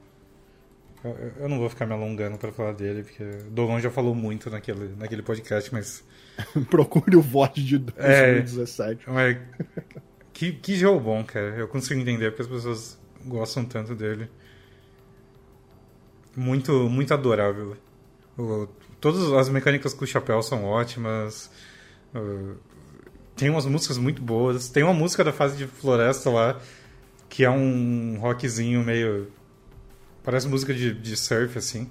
Eu, 1.03 1.17
eu- 1.39 1.49
não 1.49 1.57
vou 1.59 1.69
ficar 1.69 1.85
me 1.85 1.93
alongando 1.93 2.37
pra 2.37 2.51
falar 2.51 2.73
dele, 2.73 3.03
porque 3.03 3.23
o 3.23 3.49
Dogon 3.51 3.79
já 3.79 3.89
falou 3.89 4.13
muito 4.13 4.49
naquele, 4.49 4.93
naquele 4.97 5.21
podcast, 5.21 5.71
mas. 5.73 6.03
Procure 6.69 7.15
o 7.15 7.21
VOD 7.21 7.63
de 7.63 7.75
É. 7.97 8.33
2017. 8.41 9.09
mas 9.09 9.37
que, 10.33 10.51
que 10.53 10.75
jogo 10.75 10.99
bom, 10.99 11.23
cara. 11.23 11.55
Eu 11.57 11.67
consigo 11.67 11.99
entender 11.99 12.31
porque 12.31 12.41
as 12.43 12.47
pessoas 12.47 12.99
gostam 13.25 13.65
tanto 13.65 13.95
dele. 13.95 14.29
Muito, 16.35 16.89
muito 16.89 17.13
adorável. 17.13 17.75
O- 18.37 18.67
todas 19.01 19.31
as 19.33 19.49
mecânicas 19.49 19.93
com 19.93 20.03
o 20.03 20.07
chapéu 20.07 20.41
são 20.41 20.63
ótimas. 20.65 21.49
Uh, 22.15 22.55
tem 23.35 23.49
umas 23.49 23.65
músicas 23.65 23.97
muito 23.97 24.21
boas. 24.21 24.69
Tem 24.69 24.83
uma 24.83 24.93
música 24.93 25.23
da 25.23 25.31
fase 25.31 25.57
de 25.57 25.67
floresta 25.67 26.29
lá 26.29 26.59
que 27.29 27.43
é 27.45 27.49
um 27.49 28.17
rockzinho 28.19 28.83
meio. 28.83 29.31
Parece 30.23 30.47
música 30.47 30.73
de, 30.73 30.93
de 30.93 31.15
surf, 31.15 31.57
assim. 31.57 31.89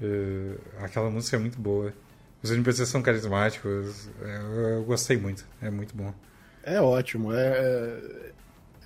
Uh, 0.00 0.58
aquela 0.80 1.10
música 1.10 1.36
é 1.36 1.40
muito 1.40 1.58
boa. 1.58 1.92
Os 2.42 2.50
NPCs 2.52 2.88
são 2.88 3.02
carismáticos. 3.02 4.08
É, 4.22 4.36
Eu, 4.36 4.60
eu 4.78 4.84
gostei 4.84 5.16
muito. 5.16 5.44
É 5.60 5.70
muito 5.70 5.96
bom. 5.96 6.14
É 6.62 6.80
ótimo. 6.80 7.32
É, 7.32 7.48
é- 7.48 8.28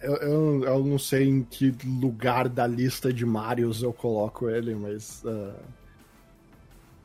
eu, 0.02 0.14
eu, 0.16 0.64
eu 0.64 0.84
não 0.84 0.98
sei 0.98 1.28
em 1.28 1.44
que 1.44 1.72
lugar 1.84 2.48
da 2.48 2.66
lista 2.66 3.12
de 3.12 3.24
Marios 3.26 3.82
eu 3.82 3.92
coloco 3.92 4.48
ele, 4.48 4.74
mas. 4.74 5.22
ah, 5.26 5.54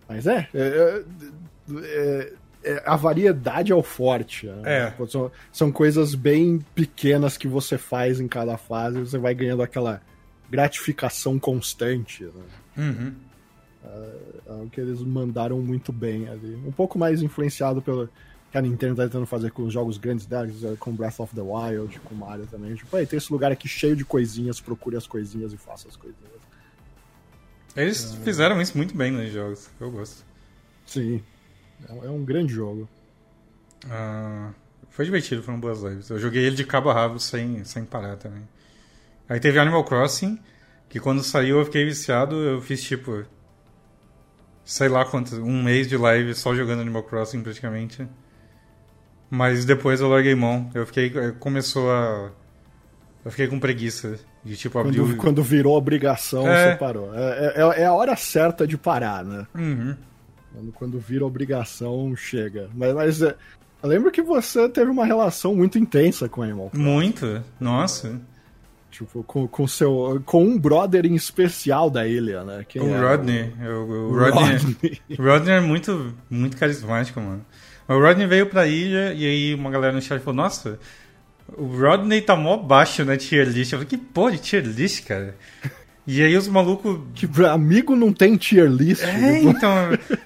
mas 0.07 0.25
é. 0.25 0.47
é, 0.53 0.59
é- 0.59 1.03
é- 1.83 2.33
a 2.85 2.95
variedade 2.95 3.71
é 3.71 3.75
o 3.75 3.83
forte. 3.83 4.47
né? 4.47 4.93
É. 4.99 5.05
São, 5.07 5.31
são 5.51 5.71
coisas 5.71 6.15
bem 6.15 6.59
pequenas 6.75 7.37
que 7.37 7.47
você 7.47 7.77
faz 7.77 8.19
em 8.19 8.27
cada 8.27 8.57
fase 8.57 8.99
você 8.99 9.17
vai 9.17 9.33
ganhando 9.33 9.61
aquela 9.61 10.01
gratificação 10.49 11.37
constante. 11.39 12.23
Né? 12.23 12.43
Uhum. 12.77 13.13
É 14.47 14.51
o 14.63 14.69
que 14.69 14.81
eles 14.81 15.01
mandaram 15.01 15.59
muito 15.61 15.91
bem 15.91 16.27
ali. 16.27 16.55
Um 16.65 16.71
pouco 16.71 16.97
mais 16.97 17.21
influenciado 17.21 17.81
pelo 17.81 18.09
que 18.51 18.57
a 18.57 18.61
Nintendo 18.61 18.95
tá 18.95 19.03
tentando 19.03 19.25
fazer 19.25 19.51
com 19.51 19.63
os 19.63 19.73
jogos 19.73 19.97
grandes 19.97 20.25
dela, 20.25 20.47
com 20.79 20.93
Breath 20.93 21.19
of 21.19 21.35
the 21.35 21.41
Wild, 21.41 21.99
com 21.99 22.15
Mario 22.15 22.47
também. 22.47 22.75
Tipo, 22.75 22.95
aí 22.95 23.05
tem 23.05 23.17
esse 23.17 23.31
lugar 23.31 23.51
aqui 23.51 23.67
cheio 23.67 23.95
de 23.95 24.05
coisinhas, 24.05 24.61
procure 24.61 24.95
as 24.95 25.05
coisinhas 25.05 25.53
e 25.53 25.57
faça 25.57 25.87
as 25.87 25.95
coisinhas. 25.95 26.37
Eles 27.75 28.15
fizeram 28.23 28.59
isso 28.61 28.75
muito 28.75 28.95
bem 28.95 29.11
nos 29.11 29.31
jogos. 29.31 29.69
Eu 29.79 29.91
gosto. 29.91 30.25
Sim. 30.85 31.21
É 31.89 31.93
um- 31.93 32.05
é 32.05 32.09
um 32.09 32.23
grande 32.23 32.53
jogo. 32.53 32.87
Ah, 33.89 34.51
foi 34.89 35.05
divertido, 35.05 35.43
foram 35.43 35.59
boas 35.59 35.81
lives. 35.81 36.09
Eu 36.09 36.19
joguei 36.19 36.43
ele 36.45 36.55
de 36.55 36.63
cabo 36.65 36.89
a 36.89 36.93
rabo 36.93 37.19
sem, 37.19 37.63
sem 37.63 37.85
parar 37.85 38.15
também. 38.17 38.47
Aí 39.29 39.39
teve 39.39 39.59
Animal 39.59 39.83
Crossing, 39.83 40.39
que 40.89 40.99
quando 40.99 41.23
saiu 41.23 41.59
eu 41.59 41.65
fiquei 41.65 41.85
viciado, 41.85 42.35
eu 42.35 42.61
fiz 42.61 42.81
tipo. 42.81 43.23
Sei 44.65 44.89
lá 44.89 45.05
quanto, 45.05 45.35
um 45.41 45.63
mês 45.63 45.87
de 45.87 45.95
live 45.95 46.33
só 46.33 46.53
jogando 46.53 46.81
Animal 46.81 47.03
Crossing 47.03 47.41
praticamente. 47.41 48.05
Mas 49.29 49.63
depois 49.65 49.99
eu 50.01 50.09
larguei 50.09 50.35
mão. 50.35 50.69
Eu 50.73 50.85
fiquei. 50.85 51.11
Começou 51.39 51.91
a. 51.91 52.31
Eu 53.23 53.31
fiquei 53.31 53.47
com 53.47 53.59
preguiça 53.59 54.17
de 54.43 54.55
tipo 54.55 54.79
abrir 54.79 54.99
Quando, 54.99 55.11
o. 55.13 55.17
quando 55.17 55.43
virou 55.43 55.75
obrigação, 55.77 56.47
É. 56.47 56.71
você 56.71 56.77
parou. 56.77 57.13
É, 57.13 57.53
é- 57.55 57.81
é 57.81 57.85
a 57.85 57.93
hora 57.93 58.15
certa 58.15 58.65
de 58.65 58.77
parar, 58.77 59.23
né? 59.25 59.45
Uhum. 59.53 59.95
Quando, 60.57 60.71
quando 60.71 60.99
vira 60.99 61.23
obrigação, 61.23 62.15
chega. 62.15 62.67
Mas, 62.73 62.93
mas 62.95 63.21
é, 63.21 63.35
eu 63.83 63.89
lembro 63.89 64.11
que 64.11 64.23
você 64.23 64.67
teve 64.67 64.89
uma 64.89 65.05
relação 65.05 65.55
muito 65.55 65.77
intensa 65.77 66.27
com 66.27 66.41
Animal 66.41 66.71
Crossing. 66.71 66.83
Muito. 66.83 67.43
Nossa. 67.59 68.19
Tipo, 68.89 69.23
com, 69.23 69.47
com, 69.47 69.67
seu, 69.67 70.19
com 70.25 70.43
um 70.43 70.57
brother 70.57 71.05
em 71.05 71.13
especial 71.13 71.91
da 71.91 72.07
ilha, 72.07 72.43
né? 72.43 72.65
Quem 72.67 72.81
O 72.81 72.95
é? 72.95 72.99
Rodney. 72.99 73.53
O, 73.61 73.69
o 73.69 74.09
O 74.09 74.17
Rodney. 74.17 74.57
Rodney. 74.57 75.01
Rodney 75.19 75.53
é 75.53 75.61
muito, 75.61 76.15
muito 76.27 76.57
carismático, 76.57 77.21
mano. 77.21 77.45
O 77.87 77.99
Rodney 77.99 78.25
veio 78.25 78.47
pra 78.49 78.65
ilha 78.65 79.13
e 79.13 79.25
aí 79.25 79.53
uma 79.53 79.69
galera 79.69 79.93
no 79.93 80.01
chat 80.01 80.19
falou, 80.19 80.35
nossa, 80.35 80.79
o 81.55 81.65
Rodney 81.67 82.21
tá 82.21 82.35
mó 82.35 82.57
baixo 82.57 83.05
na 83.05 83.15
tier 83.15 83.47
list. 83.47 83.73
Eu 83.73 83.79
falei, 83.79 83.89
que 83.89 83.97
porra 83.97 84.31
de 84.31 84.39
tier 84.39 84.65
list, 84.65 85.05
cara? 85.05 85.35
E 86.07 86.23
aí 86.23 86.37
os 86.37 86.47
malucos... 86.47 86.99
Tipo, 87.13 87.45
amigo 87.45 87.93
não 87.93 88.13
tem 88.13 88.37
tier 88.37 88.69
list. 88.71 89.03
É, 89.03 89.35
Tipo, 89.39 89.49
então, 89.49 89.69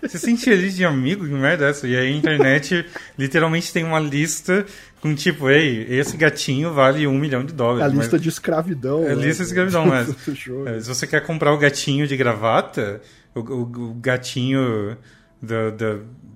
você 0.02 0.20
tem 0.20 0.36
tier 0.36 0.56
list 0.56 0.76
de 0.78 0.86
amigo? 0.86 1.26
Que 1.26 1.34
merda 1.34 1.66
é 1.66 1.70
essa? 1.72 1.88
E 1.88 1.98
aí 1.98 2.14
a 2.14 2.16
internet 2.16 2.86
literalmente 3.18 3.74
tem 3.74 3.84
uma 3.84 3.99
lista 3.99 4.64
com 5.02 5.16
tipo, 5.16 5.49
ei, 5.49 5.88
esse 5.90 6.16
gatinho 6.16 6.72
vale 6.72 7.08
um 7.08 7.18
milhão 7.18 7.44
de 7.44 7.52
dólares. 7.53 7.82
a 7.84 7.90
mas- 7.90 7.98
lista 8.06 8.20
de 8.20 8.30
escravidão. 8.30 9.03
É 9.03 9.16
né? 9.16 9.26
lista 9.26 9.44
de 9.44 9.49
escravidão, 9.49 9.88
mas 9.88 10.10
é, 10.68 10.80
se 10.82 10.88
você 10.88 11.08
quer 11.08 11.22
comprar 11.26 11.52
o 11.52 11.58
gatinho 11.58 12.06
de 12.06 12.16
gravata, 12.16 13.02
o, 13.34 13.40
o- 13.40 13.62
o 13.90 13.94
gatinho 13.95 14.95
da, 15.41 15.72
da, 15.72 15.94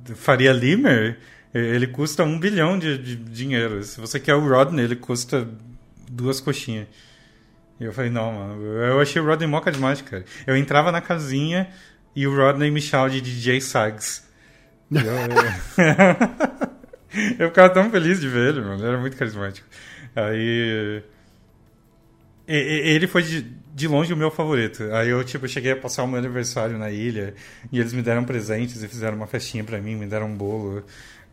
da 0.08 0.16
Faria 0.16 0.52
Limer, 0.54 1.20
eh, 1.54 1.60
ele 1.76 1.86
custa 1.86 2.24
um 2.24 2.40
bilhão 2.40 2.80
de, 2.80 2.98
de 2.98 3.16
dinheiro. 3.16 3.84
Se 3.84 4.02
você 4.02 4.20
quer 4.20 4.34
o 4.34 4.48
Rodney, 4.50 4.84
ele 4.86 4.96
custa 4.96 5.48
duas 6.10 6.40
coxinhas. 6.40 6.88
E 7.80 7.84
eu 7.84 7.94
falei, 7.94 8.10
não, 8.10 8.32
mano, 8.32 8.64
eu 8.64 9.02
achei 9.02 9.22
o 9.22 9.26
Rodney 9.26 9.48
mó 9.48 9.60
carismático, 9.60 10.10
cara. 10.10 10.26
Eu 10.48 10.56
entrava 10.56 10.92
na 10.92 11.02
casinha 11.02 11.70
e 12.16 12.26
o 12.26 12.36
Rodney 12.36 12.72
me 12.72 12.82
chamava 12.82 13.10
de 13.10 13.20
DJ 13.20 13.60
Sags. 13.60 14.24
E 14.90 14.98
Eu, 14.98 15.04
eu 17.46 17.50
ficava 17.50 17.70
tão 17.70 17.90
feliz 17.92 18.20
de 18.22 18.30
ver 18.30 18.50
ele, 18.50 18.62
mano. 18.62 18.76
Ele 18.76 18.88
era 18.88 18.98
muito 19.00 19.18
carismático. 19.18 19.68
Aí. 20.16 21.04
Ele 22.48 23.08
foi 23.08 23.24
de, 23.24 23.42
de 23.74 23.88
longe 23.88 24.14
o 24.14 24.18
meu 24.18 24.32
favorito. 24.32 24.84
Aí 24.94 25.10
eu, 25.10 25.24
tipo, 25.24 25.48
cheguei 25.48 25.72
a 25.72 25.76
passar 25.76 26.04
o 26.04 26.08
meu 26.08 26.20
aniversário 26.20 26.78
na 26.78 26.92
ilha 26.92 27.34
e 27.72 27.80
eles 27.80 27.92
me 27.92 28.02
deram 28.02 28.24
presentes 28.24 28.82
e 28.84 28.88
fizeram 28.88 29.18
uma 29.18 29.28
festinha 29.28 29.64
pra 29.64 29.82
mim, 29.82 29.96
me 29.96 30.06
deram 30.06 30.28
um 30.28 30.38
bolo. 30.38 30.84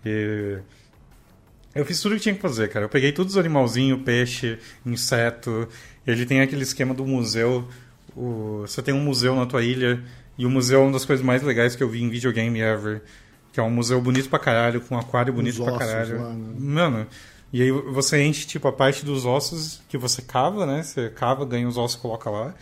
E. 0.05 0.59
Eu 1.75 1.87
fiz 1.87 2.01
tudo 2.01 2.13
o 2.13 2.17
que 2.17 2.23
tinha 2.23 2.35
que 2.35 2.41
fazer, 2.41 2.69
cara. 2.69 2.85
Eu 2.85 2.89
peguei 2.89 3.13
todos 3.13 3.35
os 3.35 3.39
animalzinhos, 3.39 4.03
peixe, 4.03 4.59
inseto. 4.85 5.69
Ele 6.07 6.27
tem 6.27 6.41
aquele 6.41 6.63
esquema 6.63 6.95
do 6.95 7.07
museu. 7.07 7.69
O... 8.17 8.63
Você 8.67 8.83
tem 8.83 8.95
um 8.95 9.03
museu 9.03 9.35
na 9.37 9.47
tua 9.47 9.63
ilha. 9.63 10.03
E 10.37 10.47
o 10.47 10.51
museu 10.51 10.81
é 10.81 10.83
uma 10.85 10.93
das 10.93 11.05
coisas 11.05 11.25
mais 11.25 11.43
legais 11.43 11.77
que 11.77 11.83
eu 11.83 11.89
vi 11.89 12.03
em 12.03 12.09
videogame 12.09 12.61
ever. 12.61 13.03
Que 13.53 13.61
é 13.61 13.63
um 13.63 13.71
museu 13.71 14.01
bonito 14.01 14.29
pra 14.29 14.39
caralho, 14.39 14.81
com 14.81 14.95
um 14.95 14.99
aquário 14.99 15.33
bonito 15.33 15.63
Os 15.63 15.65
pra 15.65 15.79
caralho. 15.79 16.21
lá, 16.21 16.33
né? 16.33 16.55
Mano, 16.59 17.07
e 17.53 17.61
aí 17.61 17.71
você 17.71 18.23
enche, 18.23 18.47
tipo, 18.47 18.67
a 18.67 18.73
parte 18.73 19.05
dos 19.05 19.27
ossos 19.27 19.83
que 19.89 19.99
você 19.99 20.23
cava, 20.23 20.65
né? 20.65 20.83
Você 20.83 21.11
cava, 21.11 21.45
ganha 21.45 21.69
os 21.69 21.77
ossos, 21.77 22.01
coloca 22.01 22.31
lá. 22.31 22.55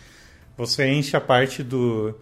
Você 0.57 0.85
enche 0.85 1.15
a 1.15 1.21
parte 1.21 1.63
do, 1.63 2.13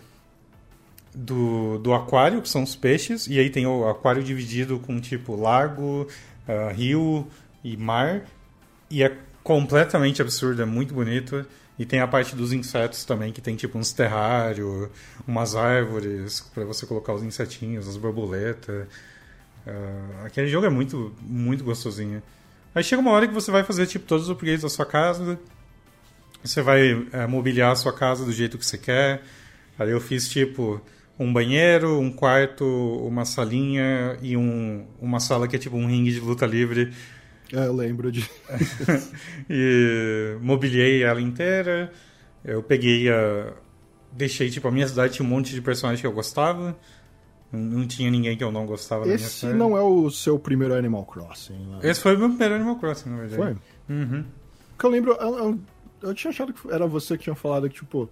do, 1.13 1.79
do 1.79 1.93
aquário, 1.93 2.41
que 2.41 2.47
são 2.47 2.61
os 2.61 2.75
peixes. 2.75 3.25
E 3.25 3.39
aí 3.39 3.49
tem 3.49 3.65
o 3.65 3.89
aquário 3.89 4.23
dividido 4.23 4.79
com, 4.79 4.99
tipo, 4.99 5.35
lago, 5.35 6.07
ah, 6.47 6.71
rio 6.71 7.27
e 7.63 7.75
mar. 7.75 8.21
E 8.89 9.01
é 9.01 9.17
completamente 9.43 10.21
absurdo, 10.21 10.61
é 10.61 10.65
muito 10.65 10.93
bonito. 10.93 11.45
E 11.77 11.85
tem 11.85 12.01
a 12.01 12.07
parte 12.07 12.35
dos 12.35 12.51
insetos 12.51 13.05
também, 13.05 13.31
que 13.31 13.39
tem 13.39 13.55
tipo 13.55 13.77
uns 13.77 13.93
terrários, 13.93 14.89
umas 15.25 15.55
árvores 15.55 16.41
para 16.53 16.65
você 16.65 16.85
colocar 16.85 17.13
os 17.13 17.23
insetinhos, 17.23 17.87
as 17.87 17.95
borboletas. 17.95 18.85
Ah, 19.65 20.25
aquele 20.25 20.47
jogo 20.47 20.65
é 20.65 20.69
muito, 20.69 21.15
muito 21.21 21.63
gostosinho. 21.63 22.21
Aí 22.75 22.83
chega 22.83 23.01
uma 23.01 23.11
hora 23.11 23.27
que 23.27 23.33
você 23.33 23.49
vai 23.49 23.63
fazer 23.63 23.87
tipo 23.87 24.05
todos 24.05 24.25
os 24.25 24.29
upgrades 24.29 24.63
da 24.63 24.69
sua 24.69 24.85
casa. 24.85 25.39
Você 26.43 26.61
vai 26.61 27.07
eh, 27.11 27.27
mobiliar 27.27 27.71
a 27.71 27.75
sua 27.75 27.93
casa 27.93 28.25
do 28.25 28.31
jeito 28.31 28.57
que 28.57 28.65
você 28.65 28.77
quer. 28.77 29.21
Aí 29.77 29.89
eu 29.89 30.01
fiz 30.01 30.27
tipo 30.29 30.81
um 31.17 31.31
banheiro, 31.31 31.99
um 31.99 32.11
quarto, 32.11 32.65
uma 33.05 33.25
salinha 33.25 34.17
e 34.21 34.37
um, 34.37 34.85
uma 35.01 35.19
sala 35.19 35.47
que 35.47 35.55
é 35.55 35.59
tipo 35.59 35.75
um 35.77 35.87
ringue 35.87 36.11
de 36.13 36.19
luta 36.19 36.45
livre 36.45 36.81
É, 36.87 36.93
eu 37.51 37.73
lembro 37.73 38.11
de. 38.11 38.29
e 39.49 40.37
mobiliei 40.41 41.03
ela 41.03 41.21
inteira. 41.21 41.91
Eu 42.43 42.63
peguei 42.63 43.09
a. 43.09 43.53
Deixei, 44.11 44.49
tipo, 44.49 44.67
a 44.67 44.71
minha 44.71 44.87
cidade 44.87 45.13
tinha 45.13 45.25
um 45.25 45.29
monte 45.29 45.53
de 45.53 45.61
personagens 45.61 46.01
que 46.01 46.07
eu 46.07 46.11
gostava. 46.11 46.77
Não, 47.51 47.87
tinha 47.87 48.11
ninguém 48.11 48.37
que 48.37 48.43
eu 48.43 48.51
não 48.51 48.65
gostava 48.65 49.01
da 49.01 49.07
minha 49.07 49.15
Esse 49.15 49.29
série. 49.29 49.57
não 49.57 49.75
é 49.75 49.81
o 49.81 50.09
seu 50.11 50.37
primeiro 50.37 50.75
Animal 50.75 51.03
Crossing, 51.05 51.57
né? 51.57 51.79
Esse 51.81 51.99
foi 51.99 52.15
o 52.15 52.19
meu 52.19 52.29
primeiro 52.29 52.55
Animal 52.55 52.75
Crossing, 52.75 53.09
na 53.09 53.17
verdade. 53.17 53.57
Foi? 53.87 53.95
Uhum. 53.95 54.23
Porque 54.69 54.85
eu 54.85 54.89
lembro, 54.89 55.11
eu, 55.13 55.37
eu, 55.37 55.59
eu 56.03 56.13
tinha 56.13 56.29
achado 56.29 56.53
que 56.53 56.71
era 56.71 56.85
você 56.85 57.17
que 57.17 57.23
tinha 57.23 57.35
falado 57.35 57.67
que, 57.67 57.75
tipo, 57.75 58.09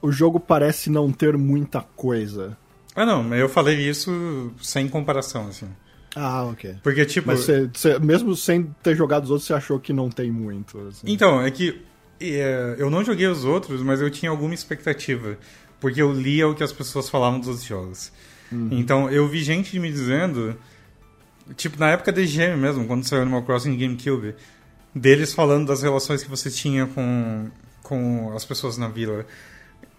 o 0.00 0.12
jogo 0.12 0.38
parece 0.38 0.88
não 0.88 1.12
ter 1.12 1.36
muita 1.36 1.80
coisa. 1.80 2.56
Ah, 2.94 3.04
não, 3.04 3.34
eu 3.34 3.48
falei 3.48 3.76
isso 3.88 4.52
sem 4.60 4.88
comparação, 4.88 5.48
assim. 5.48 5.68
Ah, 6.14 6.44
ok. 6.44 6.76
Porque, 6.82 7.04
tipo. 7.06 7.26
Mas 7.28 7.40
você, 7.40 7.70
você- 7.72 7.98
mesmo 7.98 8.36
sem 8.36 8.64
ter 8.82 8.94
jogado 8.96 9.24
os 9.24 9.30
outros, 9.30 9.46
você 9.46 9.54
achou 9.54 9.78
que 9.80 9.92
não 9.92 10.10
tem 10.10 10.30
muito. 10.30 10.78
assim. 10.88 11.06
Então, 11.06 11.40
é 11.40 11.50
que 11.50 11.80
é, 12.20 12.76
eu 12.78 12.90
não 12.90 13.02
joguei 13.04 13.26
os 13.26 13.44
outros, 13.44 13.82
mas 13.82 14.00
eu 14.00 14.10
tinha 14.10 14.30
alguma 14.30 14.52
expectativa. 14.54 15.38
Porque 15.80 16.00
eu 16.00 16.12
lia 16.12 16.46
o 16.46 16.54
que 16.54 16.62
as 16.62 16.72
pessoas 16.72 17.08
falavam 17.10 17.38
dos 17.40 17.48
outros 17.48 17.66
jogos. 17.66 18.12
Então, 18.70 19.10
eu 19.10 19.26
vi 19.26 19.42
gente 19.42 19.78
me 19.80 19.90
dizendo, 19.90 20.54
tipo, 21.56 21.78
na 21.80 21.88
época 21.92 22.12
da 22.12 22.20
IGM 22.20 22.56
mesmo, 22.58 22.86
quando 22.86 23.02
saiu 23.02 23.22
Animal 23.22 23.42
Crossing 23.44 23.74
GameCube, 23.78 24.34
deles 24.94 25.32
falando 25.32 25.68
das 25.68 25.82
relações 25.82 26.22
que 26.22 26.28
você 26.28 26.50
tinha 26.50 26.86
com, 26.86 27.48
com 27.82 28.30
as 28.36 28.44
pessoas 28.44 28.76
na 28.76 28.88
vila. 28.88 29.24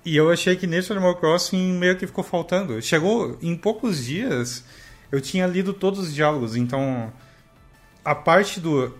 E 0.05 0.15
eu 0.15 0.29
achei 0.29 0.55
que 0.55 0.67
nesse 0.67 0.91
Animal 0.91 1.15
Crossing 1.15 1.73
meio 1.79 1.97
que 1.97 2.05
ficou 2.05 2.23
faltando. 2.23 2.79
Chegou 2.79 3.37
em 3.41 3.55
poucos 3.57 4.05
dias, 4.05 4.63
eu 5.13 5.21
tinha 5.21 5.45
lido 5.45 5.71
todos 5.73 5.99
os 5.99 6.13
diálogos, 6.13 6.55
então 6.55 7.13
a 8.03 8.15
parte 8.15 8.59
do 8.59 8.91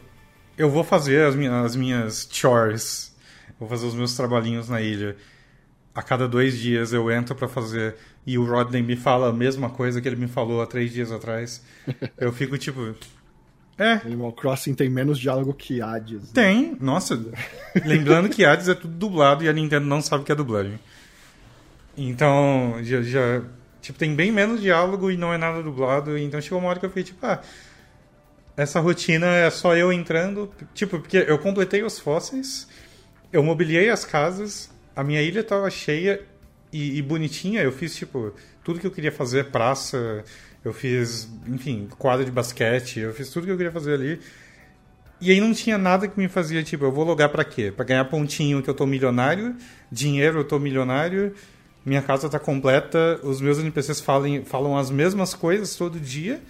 eu 0.56 0.70
vou 0.70 0.84
fazer 0.84 1.26
as 1.26 1.36
minhas, 1.36 1.66
as 1.66 1.76
minhas 1.76 2.30
chores, 2.32 3.16
vou 3.60 3.68
fazer 3.68 3.88
os 3.88 3.96
meus 3.96 4.16
trabalhinhos 4.16 4.70
na 4.70 4.80
ilha. 4.80 5.18
A 5.96 6.02
cada 6.04 6.28
dois 6.28 6.58
dias 6.60 6.94
eu 6.94 7.10
entro 7.12 7.34
pra 7.36 7.48
fazer 7.48 7.96
e 8.26 8.38
o 8.38 8.46
Rodney 8.46 8.84
me 8.84 8.96
fala 8.96 9.30
a 9.30 9.34
mesma 9.34 9.70
coisa 9.72 10.00
que 10.02 10.08
ele 10.08 10.16
me 10.16 10.28
falou 10.28 10.62
há 10.62 10.68
três 10.68 10.92
dias 10.94 11.12
atrás. 11.12 11.64
Eu 12.18 12.32
fico 12.32 12.58
tipo, 12.58 12.96
é, 13.78 13.94
Animal 13.94 14.32
Crossing 14.34 14.74
tem 14.76 14.90
menos 14.90 15.20
diálogo 15.20 15.54
que 15.54 15.82
Hades. 15.82 16.22
né? 16.22 16.30
tem, 16.34 16.78
nossa. 16.80 17.20
Lembrando 17.86 18.30
que 18.30 18.46
Hades 18.46 18.68
é 18.70 18.74
tudo 18.76 18.94
dublado 18.96 19.44
e 19.44 19.50
a 19.50 19.54
Nintendo 19.54 19.86
não 19.88 20.02
sabe 20.02 20.22
o 20.24 20.26
que 20.26 20.32
é 20.32 20.36
dublagem. 20.36 20.80
Então, 21.98 22.78
já, 22.82 23.02
já- 23.02 23.42
tipo, 23.84 24.00
tem 24.00 24.16
bem 24.16 24.32
menos 24.32 24.62
diálogo 24.62 25.12
e 25.12 25.18
não 25.18 25.34
é 25.34 25.38
nada 25.38 25.62
dublado. 25.62 26.18
Então 26.18 26.42
chegou 26.42 26.58
uma 26.58 26.70
hora 26.70 26.80
que 26.80 26.86
eu 26.86 26.90
fiquei 26.90 27.04
tipo, 27.04 27.24
ah, 27.24 27.42
essa 28.56 28.80
rotina 28.80 29.28
é 29.28 29.50
só 29.50 29.76
eu 29.76 29.92
entrando. 29.92 30.50
Tipo, 30.74 31.00
porque 31.00 31.18
eu 31.18 31.38
completei 31.38 31.84
os 31.84 32.00
fósseis, 32.00 32.68
eu 33.32 33.44
mobiliei 33.44 33.90
as 33.90 34.06
casas, 34.06 34.72
a 34.96 35.04
minha 35.04 35.22
ilha 35.22 35.44
tava 35.44 35.70
cheia 35.70 36.22
e, 36.72 36.98
e 36.98 37.02
bonitinha. 37.02 37.62
Eu 37.62 37.74
fiz, 37.74 37.94
tipo, 37.96 38.34
tudo 38.64 38.80
que 38.80 38.88
eu 38.88 38.92
queria 38.92 39.12
fazer, 39.12 39.52
praça, 39.52 40.24
eu 40.64 40.72
fiz, 40.72 41.30
enfim, 41.46 41.90
quadra 41.98 42.24
de 42.24 42.32
basquete, 42.32 43.02
eu 43.02 43.14
fiz 43.14 43.30
tudo 43.30 43.46
que 43.46 43.52
eu 43.52 43.58
queria 43.58 43.72
fazer 43.72 43.96
ali. 43.96 44.20
E 45.20 45.32
aí 45.32 45.42
não 45.42 45.54
tinha 45.54 45.78
nada 45.78 46.08
que 46.08 46.18
me 46.18 46.30
fazia, 46.30 46.64
tipo, 46.64 46.86
eu 46.86 46.92
vou 46.92 47.04
logar 47.04 47.30
pra 47.30 47.44
quê? 47.44 47.72
Pra 47.72 47.86
ganhar 47.86 48.06
pontinho 48.06 48.62
que 48.64 48.70
eu 48.70 48.74
tô 48.74 48.86
milionário, 48.86 49.56
dinheiro 49.92 50.40
eu 50.40 50.44
tô 50.44 50.58
milionário, 50.58 51.34
minha 51.86 52.02
casa 52.02 52.30
tá 52.30 52.40
completa, 52.40 53.20
os 53.24 53.42
meus 53.42 53.60
NPCs 53.60 54.00
falam, 54.00 54.44
falam 54.46 54.78
as 54.78 54.90
mesmas 54.90 55.34
coisas 55.34 55.76
todo 55.76 56.00
dia 56.00 56.42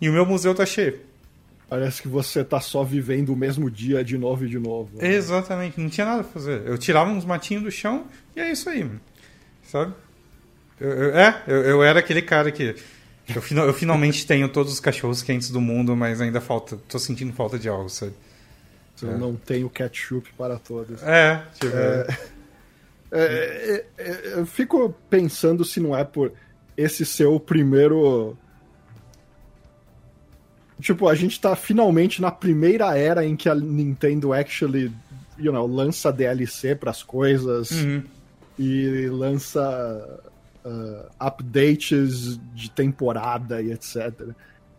e 0.00 0.08
o 0.08 0.12
meu 0.12 0.26
museu 0.26 0.54
tá 0.54 0.66
cheio. 0.66 0.98
Parece 1.68 2.02
que 2.02 2.08
você 2.08 2.44
tá 2.44 2.60
só 2.60 2.84
vivendo 2.84 3.30
o 3.32 3.36
mesmo 3.36 3.70
dia 3.70 4.04
de 4.04 4.18
novo 4.18 4.44
e 4.44 4.48
de 4.48 4.58
novo. 4.58 4.90
né? 4.98 5.08
Exatamente, 5.14 5.80
não 5.80 5.88
tinha 5.88 6.04
nada 6.06 6.22
pra 6.22 6.32
fazer. 6.32 6.62
Eu 6.66 6.76
tirava 6.76 7.10
uns 7.10 7.24
matinhos 7.24 7.62
do 7.64 7.70
chão 7.70 8.06
e 8.36 8.40
é 8.40 8.50
isso 8.52 8.68
aí, 8.68 8.84
mano. 8.84 9.00
sabe? 9.64 9.94
Eu- 10.80 10.90
eu- 10.90 11.16
é, 11.16 11.42
eu, 11.46 11.62
eu 11.62 11.82
era 11.82 12.00
aquele 12.00 12.20
cara 12.20 12.50
que. 12.52 12.74
Eu, 13.34 13.40
fina- 13.40 13.62
eu 13.62 13.72
finalmente 13.72 14.26
tenho 14.26 14.48
todos 14.48 14.72
os 14.72 14.80
cachorros 14.80 15.22
quentes 15.22 15.48
do 15.50 15.60
mundo, 15.60 15.96
mas 15.96 16.20
ainda 16.20 16.40
falta. 16.40 16.76
tô 16.88 16.98
sentindo 16.98 17.32
falta 17.32 17.58
de 17.58 17.68
algo, 17.68 17.88
sabe? 17.88 18.12
Eu 19.00 19.16
não 19.18 19.34
tenho 19.34 19.70
ketchup 19.70 20.30
para 20.36 20.58
todos. 20.58 21.02
É, 21.02 21.42
tipo. 21.58 21.74
É, 21.74 22.18
é, 23.14 23.84
é, 23.98 24.32
eu 24.38 24.46
fico 24.46 24.94
pensando 25.10 25.64
se 25.64 25.78
não 25.78 25.94
é 25.96 26.02
por 26.02 26.32
esse 26.76 27.04
ser 27.04 27.26
o 27.26 27.38
primeiro. 27.38 28.36
Tipo, 30.80 31.08
a 31.08 31.14
gente 31.14 31.40
tá 31.40 31.54
finalmente 31.54 32.20
na 32.20 32.30
primeira 32.30 32.96
era 32.96 33.24
em 33.24 33.36
que 33.36 33.48
a 33.48 33.54
Nintendo 33.54 34.32
actually, 34.32 34.90
you 35.38 35.52
know, 35.52 35.66
lança 35.66 36.10
DLC 36.12 36.74
pras 36.74 37.02
coisas 37.02 37.70
Uhum. 37.70 38.02
e 38.58 39.06
lança 39.08 40.20
uh, 40.64 41.08
updates 41.20 42.40
de 42.54 42.70
temporada 42.70 43.62
e 43.62 43.70
etc. 43.70 44.12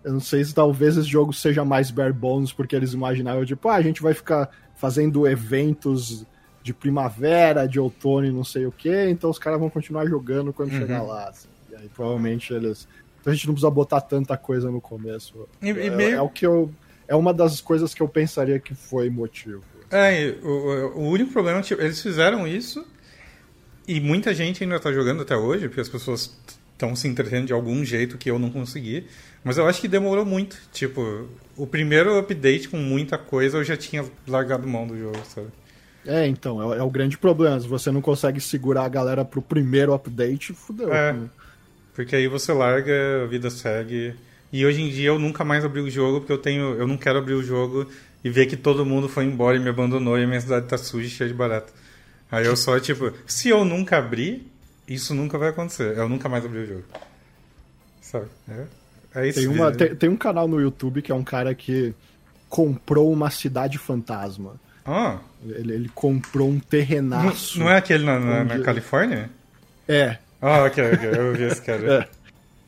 Eu 0.03 0.13
não 0.13 0.19
sei 0.19 0.43
se 0.43 0.53
talvez 0.53 0.97
esse 0.97 1.07
jogo 1.07 1.31
seja 1.31 1.63
mais 1.63 1.89
bare 1.89 2.11
bones, 2.11 2.51
porque 2.51 2.75
eles 2.75 2.91
imaginavam, 2.91 3.45
tipo, 3.45 3.69
ah, 3.69 3.75
a 3.75 3.81
gente 3.81 4.01
vai 4.01 4.13
ficar 4.13 4.49
fazendo 4.75 5.25
eventos 5.25 6.25
de 6.63 6.73
primavera, 6.73 7.67
de 7.67 7.79
outono 7.79 8.25
e 8.25 8.31
não 8.31 8.43
sei 8.43 8.65
o 8.65 8.71
que, 8.71 9.09
então 9.09 9.29
os 9.29 9.37
caras 9.37 9.59
vão 9.59 9.69
continuar 9.69 10.05
jogando 10.07 10.53
quando 10.53 10.71
Uhum. 10.71 10.79
chegar 10.79 11.01
lá. 11.03 11.27
assim. 11.29 11.49
E 11.71 11.75
aí 11.75 11.89
provavelmente 11.93 12.53
eles. 12.53 12.87
Então 13.19 13.31
a 13.31 13.35
gente 13.35 13.47
não 13.47 13.53
precisa 13.53 13.69
botar 13.69 13.99
tanta 14.01 14.37
coisa 14.37 14.71
no 14.71 14.79
começo. 14.81 15.47
E- 15.61 15.67
e 15.67 15.87
é, 15.87 15.89
meio- 15.89 16.15
é 16.17 16.21
o 16.21 16.29
que 16.29 16.45
eu. 16.45 16.71
É 17.07 17.15
uma 17.15 17.33
das 17.33 17.59
coisas 17.59 17.93
que 17.93 18.01
eu 18.01 18.07
pensaria 18.07 18.57
que 18.59 18.73
foi 18.73 19.09
motivo. 19.09 19.61
É, 19.91 20.21
e 20.23 20.31
o, 20.41 20.97
o- 20.97 21.09
único 21.09 21.31
problema, 21.33 21.61
tipo, 21.61 21.81
eles 21.81 22.01
fizeram 22.01 22.47
isso 22.47 22.85
e 23.87 23.99
muita 23.99 24.33
gente 24.33 24.63
ainda 24.63 24.79
tá 24.79 24.91
jogando 24.91 25.21
até 25.21 25.35
hoje, 25.35 25.67
porque 25.67 25.81
as 25.81 25.89
pessoas 25.89 26.35
estão 26.71 26.95
se 26.95 27.07
entretendo 27.07 27.47
de 27.47 27.53
algum 27.53 27.83
jeito 27.83 28.17
que 28.17 28.31
eu 28.31 28.39
não 28.39 28.49
consegui. 28.49 29.05
Mas 29.43 29.57
eu 29.57 29.67
acho 29.67 29.81
que 29.81 29.87
demorou 29.87 30.25
muito. 30.25 30.57
Tipo, 30.71 31.27
o 31.57 31.67
primeiro 31.67 32.17
update 32.17 32.69
com 32.69 32.77
muita 32.77 33.17
coisa 33.17 33.57
eu 33.57 33.63
já 33.63 33.75
tinha 33.75 34.05
largado 34.27 34.67
mão 34.67 34.87
do 34.87 34.97
jogo, 34.97 35.19
sabe? 35.27 35.47
É, 36.05 36.27
então, 36.27 36.73
é, 36.73 36.77
é 36.77 36.83
o 36.83 36.89
grande 36.89 37.17
problema. 37.17 37.59
Se 37.59 37.67
você 37.67 37.91
não 37.91 38.01
consegue 38.01 38.39
segurar 38.39 38.85
a 38.85 38.89
galera 38.89 39.23
pro 39.23 39.41
primeiro 39.41 39.93
update, 39.93 40.53
fudeu. 40.53 40.93
É. 40.93 41.15
Porque 41.93 42.15
aí 42.15 42.27
você 42.27 42.51
larga, 42.51 43.23
a 43.23 43.27
vida 43.27 43.49
segue. 43.49 44.15
E 44.51 44.65
hoje 44.65 44.81
em 44.81 44.89
dia 44.89 45.09
eu 45.09 45.19
nunca 45.19 45.43
mais 45.43 45.63
abri 45.63 45.81
o 45.81 45.89
jogo, 45.89 46.19
porque 46.19 46.33
eu 46.33 46.37
tenho. 46.37 46.75
Eu 46.75 46.87
não 46.87 46.97
quero 46.97 47.19
abrir 47.19 47.33
o 47.33 47.43
jogo 47.43 47.87
e 48.23 48.29
ver 48.29 48.45
que 48.45 48.57
todo 48.57 48.85
mundo 48.85 49.09
foi 49.09 49.25
embora 49.25 49.57
e 49.57 49.59
me 49.59 49.69
abandonou 49.69 50.17
e 50.17 50.23
a 50.23 50.27
minha 50.27 50.41
cidade 50.41 50.67
tá 50.67 50.77
suja 50.77 51.07
e 51.07 51.09
cheia 51.09 51.29
de 51.29 51.35
barata. 51.35 51.71
Aí 52.31 52.45
eu 52.45 52.55
só, 52.55 52.79
tipo, 52.79 53.11
se 53.27 53.49
eu 53.49 53.63
nunca 53.63 53.97
abrir, 53.97 54.47
isso 54.87 55.13
nunca 55.13 55.37
vai 55.37 55.49
acontecer. 55.49 55.97
Eu 55.97 56.09
nunca 56.09 56.27
mais 56.27 56.45
abri 56.45 56.59
o 56.59 56.65
jogo. 56.65 56.83
Sabe? 58.01 58.25
É, 58.49 58.65
é 59.15 59.27
isso. 59.27 59.39
Tem, 59.39 59.47
uma, 59.47 59.71
vida. 59.71 59.87
tem, 59.87 59.95
tem 59.95 60.09
um 60.09 60.17
canal 60.17 60.47
no 60.47 60.59
YouTube 60.59 61.01
que 61.01 61.11
é 61.11 61.15
um 61.15 61.23
cara 61.23 61.53
que 61.53 61.93
comprou 62.49 63.11
uma 63.11 63.29
cidade 63.29 63.77
fantasma. 63.77 64.59
Ah, 64.85 65.17
Ele, 65.45 65.73
ele 65.73 65.89
comprou 65.93 66.49
um 66.49 66.53
não, 66.53 66.59
terrenaço. 66.59 67.59
não 67.59 67.69
é 67.69 67.77
aquele 67.77 68.03
na, 68.03 68.19
na, 68.19 68.43
na 68.43 68.59
Califórnia? 68.59 69.29
É. 69.87 70.17
Ah, 70.41 70.63
ok, 70.63 70.83
ok. 70.93 71.09
Eu 71.15 71.33
vi 71.33 71.43
esse 71.43 71.61
cara. 71.61 72.09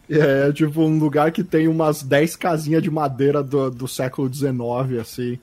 É, 0.08 0.50
é 0.50 0.54
tipo 0.54 0.84
um 0.84 1.00
lugar 1.00 1.32
que 1.32 1.44
tem 1.44 1.68
umas 1.68 2.04
10 2.04 2.36
casinhas 2.36 2.84
de 2.84 2.92
madeira 2.92 3.42
do, 3.42 3.72
do 3.72 3.88
século 3.88 4.32
XIX, 4.32 5.00
assim. 5.02 5.40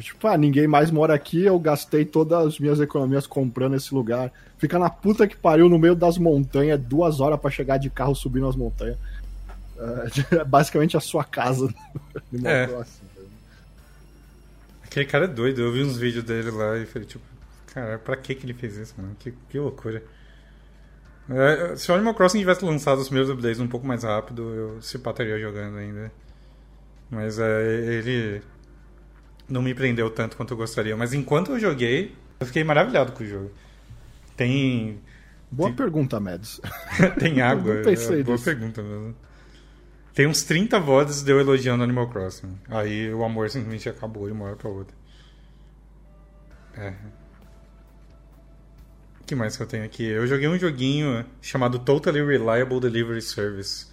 Tipo, 0.00 0.28
ah, 0.28 0.38
ninguém 0.38 0.66
mais 0.66 0.90
mora 0.90 1.14
aqui, 1.14 1.44
eu 1.44 1.58
gastei 1.58 2.02
todas 2.04 2.46
as 2.46 2.58
minhas 2.58 2.80
economias 2.80 3.26
comprando 3.26 3.76
esse 3.76 3.94
lugar. 3.94 4.32
Fica 4.56 4.78
na 4.78 4.88
puta 4.88 5.26
que 5.26 5.36
pariu 5.36 5.68
no 5.68 5.78
meio 5.78 5.94
das 5.94 6.16
montanhas, 6.16 6.80
duas 6.80 7.20
horas 7.20 7.38
pra 7.38 7.50
chegar 7.50 7.76
de 7.76 7.90
carro 7.90 8.14
subindo 8.14 8.48
as 8.48 8.56
montanhas. 8.56 8.96
É, 10.32 10.44
basicamente 10.48 10.96
a 10.96 11.00
sua 11.00 11.22
casa. 11.22 11.68
no 12.32 12.48
É. 12.48 12.66
Crossing. 12.66 13.05
Aquele 14.96 15.10
cara 15.10 15.24
é 15.26 15.28
doido, 15.28 15.60
eu 15.60 15.70
vi 15.70 15.82
uns 15.82 15.98
vídeos 15.98 16.24
dele 16.24 16.50
lá 16.50 16.78
e 16.78 16.86
falei, 16.86 17.06
tipo, 17.06 17.22
cara, 17.66 17.98
pra 17.98 18.16
que 18.16 18.34
que 18.34 18.46
ele 18.46 18.54
fez 18.54 18.78
isso, 18.78 18.94
mano? 18.96 19.14
Que, 19.18 19.30
que 19.50 19.58
loucura. 19.58 20.02
É, 21.28 21.76
se 21.76 21.92
o 21.92 21.94
Animal 21.94 22.14
Crossing 22.14 22.38
tivesse 22.38 22.64
lançado 22.64 22.98
os 22.98 23.08
primeiros 23.08 23.30
updates 23.30 23.60
um 23.60 23.68
pouco 23.68 23.86
mais 23.86 24.04
rápido, 24.04 24.54
eu 24.54 24.80
se 24.80 24.98
pá, 24.98 25.10
estaria 25.10 25.38
jogando 25.38 25.76
ainda. 25.76 26.10
Mas 27.10 27.38
é, 27.38 27.74
ele 27.98 28.40
não 29.46 29.60
me 29.60 29.74
prendeu 29.74 30.08
tanto 30.08 30.34
quanto 30.34 30.54
eu 30.54 30.56
gostaria. 30.56 30.96
Mas 30.96 31.12
enquanto 31.12 31.50
eu 31.50 31.60
joguei, 31.60 32.16
eu 32.40 32.46
fiquei 32.46 32.64
maravilhado 32.64 33.12
com 33.12 33.22
o 33.22 33.26
jogo. 33.26 33.50
Tem, 34.34 34.98
Boa 35.50 35.68
Sim. 35.68 35.76
pergunta, 35.76 36.18
Mads. 36.18 36.58
tem 37.20 37.42
água. 37.42 37.74
não 37.76 37.82
pensei 37.82 38.20
é, 38.20 38.24
boa 38.24 38.38
pergunta 38.38 38.82
mesmo. 38.82 39.14
Tem 40.16 40.26
uns 40.26 40.42
30 40.42 40.80
VODs 40.80 41.22
de 41.22 41.30
eu 41.30 41.38
elogiando 41.38 41.84
Animal 41.84 42.08
Crossing. 42.08 42.58
Aí 42.70 43.12
o 43.12 43.22
amor 43.22 43.50
simplesmente 43.50 43.86
acabou 43.86 44.26
de 44.26 44.32
uma 44.32 44.46
hora 44.46 44.56
pra 44.56 44.70
outra. 44.70 44.96
É. 46.74 46.94
O 49.20 49.24
que 49.26 49.34
mais 49.34 49.58
que 49.58 49.62
eu 49.62 49.66
tenho 49.66 49.84
aqui? 49.84 50.04
Eu 50.04 50.26
joguei 50.26 50.48
um 50.48 50.58
joguinho 50.58 51.22
chamado 51.42 51.78
Totally 51.78 52.24
Reliable 52.24 52.80
Delivery 52.80 53.20
Service. 53.20 53.88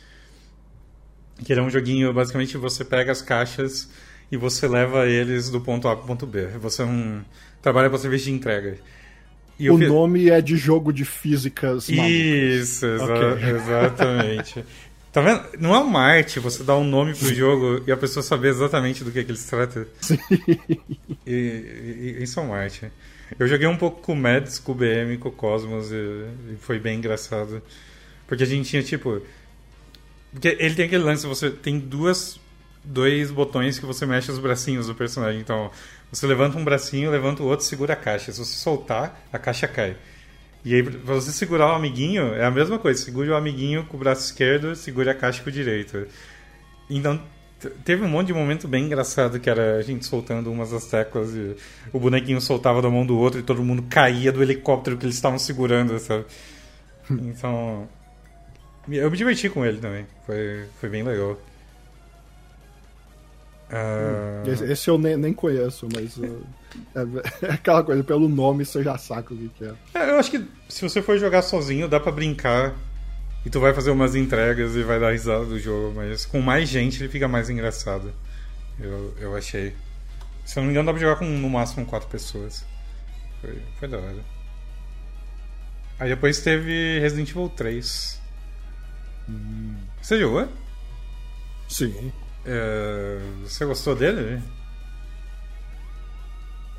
Que 1.44 1.52
é 1.52 1.62
um 1.62 1.70
joguinho, 1.70 2.14
basicamente, 2.14 2.56
você 2.56 2.86
pega 2.86 3.12
as 3.12 3.22
caixas 3.22 3.90
e 4.32 4.38
você 4.38 4.66
leva 4.66 5.06
eles 5.06 5.50
do 5.50 5.60
ponto 5.60 5.90
A 5.90 5.96
pro 5.98 6.08
ponto 6.08 6.26
B. 6.26 6.48
Você 6.60 6.84
é 6.84 6.86
um, 6.86 7.22
trabalha 7.62 7.90
para 7.90 8.00
serviço 8.00 8.26
de 8.26 8.32
entrega. 8.32 8.78
E 9.60 9.70
o 9.70 9.78
nome 9.78 10.30
é 10.30 10.40
de 10.40 10.56
jogo 10.56 10.94
de 10.94 11.04
físicas 11.04 11.90
malucas. 11.90 12.10
Isso, 12.12 12.86
exa- 12.86 13.04
Ok. 13.14 13.50
exatamente. 13.50 14.66
Tá 15.14 15.22
vendo? 15.22 15.44
Não 15.60 15.76
é 15.76 15.80
uma 15.80 16.02
arte 16.02 16.40
você 16.40 16.64
dar 16.64 16.76
um 16.76 16.84
nome 16.84 17.14
pro 17.14 17.32
jogo 17.34 17.84
e 17.88 17.92
a 17.92 17.96
pessoa 17.98 18.24
saber 18.24 18.50
exatamente 18.50 19.04
do 19.04 19.12
que, 19.12 19.24
que 19.24 19.32
ele 19.32 19.38
se 19.38 19.48
trata. 19.50 19.88
Sim. 20.02 20.18
E, 21.26 21.32
e- 21.32 22.16
e 22.20 22.24
isso 22.24 22.38
é 22.40 22.44
uma 22.44 22.58
arte. 22.58 22.92
Eu 23.40 23.48
joguei 23.48 23.66
um 23.66 23.78
pouco 23.78 24.02
com 24.02 24.12
o 24.12 24.16
Mads, 24.16 24.60
com 24.60 24.74
o 24.74 24.76
BM, 24.76 25.18
com 25.18 25.30
o 25.30 25.32
Cosmos 25.32 25.90
e, 25.92 25.96
e 25.96 26.58
foi 26.60 26.80
bem 26.80 26.98
engraçado. 26.98 27.62
Porque 28.28 28.44
a 28.44 28.48
gente 28.48 28.68
tinha 28.70 28.84
tipo. 28.84 29.22
Porque 30.34 30.58
ele 30.60 30.76
tem 30.76 30.86
aquele 30.86 31.04
lance, 31.04 31.26
você 31.26 31.50
tem 31.50 31.80
duas. 31.80 32.40
Dois 32.86 33.32
botões 33.32 33.80
que 33.80 33.86
você 33.86 34.06
mexe 34.06 34.30
os 34.30 34.38
bracinhos 34.40 34.88
do 34.88 34.94
personagem. 34.96 35.40
Então, 35.40 35.72
você 36.12 36.28
levanta 36.28 36.58
um 36.58 36.66
bracinho, 36.66 37.10
levanta 37.10 37.42
o 37.42 37.46
outro, 37.46 37.66
segura 37.66 37.94
a 37.94 37.96
caixa. 37.96 38.30
Se 38.34 38.40
você 38.40 38.58
soltar, 38.58 39.26
a 39.32 39.40
caixa 39.40 39.66
cai. 39.70 39.96
E 40.66 40.74
aí, 40.74 40.84
pra 40.84 41.16
você 41.16 41.32
segurar 41.32 41.74
o 41.74 41.76
amiguinho, 41.76 42.34
é 42.34 42.46
a 42.46 42.52
mesma 42.52 42.80
coisa. 42.80 43.02
Segure 43.04 43.30
o 43.30 43.36
amiguinho 43.36 43.86
com 43.86 43.98
o 43.98 44.00
braço 44.00 44.26
esquerdo, 44.26 44.76
segure 44.76 45.10
a 45.10 45.16
caixa 45.16 45.44
com 45.44 45.50
o 45.50 45.54
direito. 45.54 46.08
Então, 46.90 47.22
teve 47.84 48.04
um 48.04 48.08
monte 48.08 48.28
de 48.28 48.34
momento 48.34 48.68
bem 48.68 48.86
engraçado 48.86 49.40
que 49.40 49.50
era 49.50 49.78
a 49.78 49.82
gente 49.82 50.06
soltando 50.06 50.52
umas 50.52 50.72
das 50.72 50.86
teclas 50.86 51.34
e 51.36 51.56
o 51.92 52.00
bonequinho 52.00 52.40
soltava 52.40 52.82
da 52.82 52.90
mão 52.90 53.06
do 53.06 53.18
outro 53.18 53.40
e 53.40 53.44
todo 53.44 53.64
mundo 53.64 53.84
caía 53.90 54.32
do 54.32 54.42
helicóptero 54.42 54.98
que 54.98 55.06
eles 55.06 55.16
estavam 55.16 55.40
segurando, 55.40 55.98
sabe? 56.00 56.26
Então, 57.10 57.90
eu 58.90 59.12
me 59.12 59.18
diverti 59.18 59.50
com 59.50 59.66
ele 59.66 59.78
também. 59.80 60.06
Foi, 60.26 60.66
foi 60.80 60.90
bem 60.90 61.04
legal. 61.04 61.38
Ah, 63.76 64.44
Esse, 64.46 64.64
esse 64.66 64.88
eu 64.88 65.00
nem, 65.00 65.18
nem 65.18 65.34
conheço, 65.34 65.88
mas 65.92 66.16
uh, 66.18 66.46
é, 66.94 67.02
é 67.50 67.52
aquela 67.54 67.84
coisa, 67.84 68.04
pelo 68.04 68.30
nome 68.30 68.64
você 68.64 68.84
já 68.84 68.96
saca 69.00 69.34
o 69.34 69.38
que, 69.38 69.50
que 69.50 69.66
é. 69.66 69.74
É, 69.96 70.10
eu 70.12 70.20
acho 70.20 70.30
que 70.30 70.46
se 70.70 70.82
você 70.88 71.02
for 71.02 71.18
jogar 71.18 71.42
sozinho, 71.42 71.88
dá 71.88 72.00
pra 72.00 72.12
brincar 72.12 72.76
e 73.44 73.50
tu 73.50 73.60
vai 73.60 73.74
fazer 73.74 73.90
umas 73.90 74.14
entregas 74.14 74.76
e 74.76 74.84
vai 74.84 75.00
dar 75.00 75.12
risada 75.12 75.46
do 75.46 75.60
jogo, 75.60 75.94
mas 75.96 76.24
com 76.24 76.40
mais 76.40 76.70
gente 76.70 77.02
ele 77.02 77.10
fica 77.10 77.28
mais 77.28 77.50
engraçado. 77.50 78.14
Eu, 78.80 79.16
eu 79.20 79.36
achei. 79.36 79.76
Se 80.46 80.60
eu 80.60 80.62
não 80.62 80.68
me 80.68 80.74
engano, 80.74 80.86
dá 80.86 80.94
pra 80.94 81.02
jogar 81.02 81.16
com 81.16 81.26
no 81.26 81.50
máximo 81.50 81.86
quatro 81.86 82.08
pessoas. 82.10 82.64
Foi, 83.42 83.60
foi 83.80 83.88
da 83.88 83.98
hora. 83.98 84.24
Aí 86.00 86.10
depois 86.10 86.40
teve 86.42 87.00
Resident 87.00 87.30
Evil 87.32 87.50
3. 87.50 88.22
Você 90.02 90.20
jogou? 90.20 90.48
Sim. 91.68 92.12
É, 92.46 93.20
você 93.44 93.66
gostou 93.66 93.96
dele? 93.96 94.42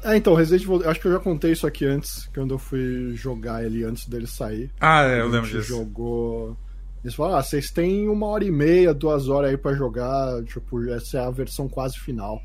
É, 0.03 0.17
então, 0.17 0.35
Resident 0.35 0.63
Evil, 0.63 0.89
acho 0.89 1.01
que 1.01 1.07
eu 1.09 1.13
já 1.13 1.19
contei 1.19 1.53
isso 1.53 1.67
aqui 1.67 1.87
antes, 1.87 2.29
quando 2.35 2.53
eu 2.53 2.59
fui 2.59 3.15
jogar 3.17 3.65
ele 3.65 3.85
antes 3.85 4.07
dele 4.07 4.27
sair. 4.27 4.71
Ah, 4.79 5.03
é, 5.05 5.21
eu 5.21 5.25
a 5.25 5.29
lembro 5.29 5.47
gente 5.47 5.61
disso. 5.61 5.69
jogou. 5.69 6.55
Eles 7.03 7.15
falaram, 7.15 7.39
ah, 7.39 7.43
vocês 7.43 7.71
têm 7.71 8.09
uma 8.09 8.27
hora 8.27 8.45
e 8.45 8.51
meia, 8.51 8.93
duas 8.93 9.29
horas 9.29 9.51
aí 9.51 9.57
pra 9.57 9.75
jogar, 9.75 10.43
tipo, 10.45 10.87
essa 10.91 11.19
é 11.19 11.25
a 11.25 11.31
versão 11.31 11.69
quase 11.69 11.99
final. 11.99 12.41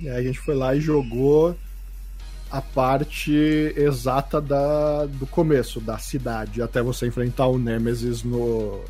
E 0.00 0.08
aí 0.08 0.16
a 0.16 0.22
gente 0.22 0.38
foi 0.38 0.54
lá 0.54 0.74
e 0.74 0.80
jogou 0.80 1.54
a 2.50 2.62
parte 2.62 3.32
exata 3.76 4.40
da, 4.40 5.06
do 5.06 5.26
começo, 5.26 5.80
da 5.80 5.98
cidade, 5.98 6.62
até 6.62 6.80
você 6.80 7.06
enfrentar 7.06 7.46
o 7.46 7.58
Nemesis 7.58 8.22
no, 8.22 8.82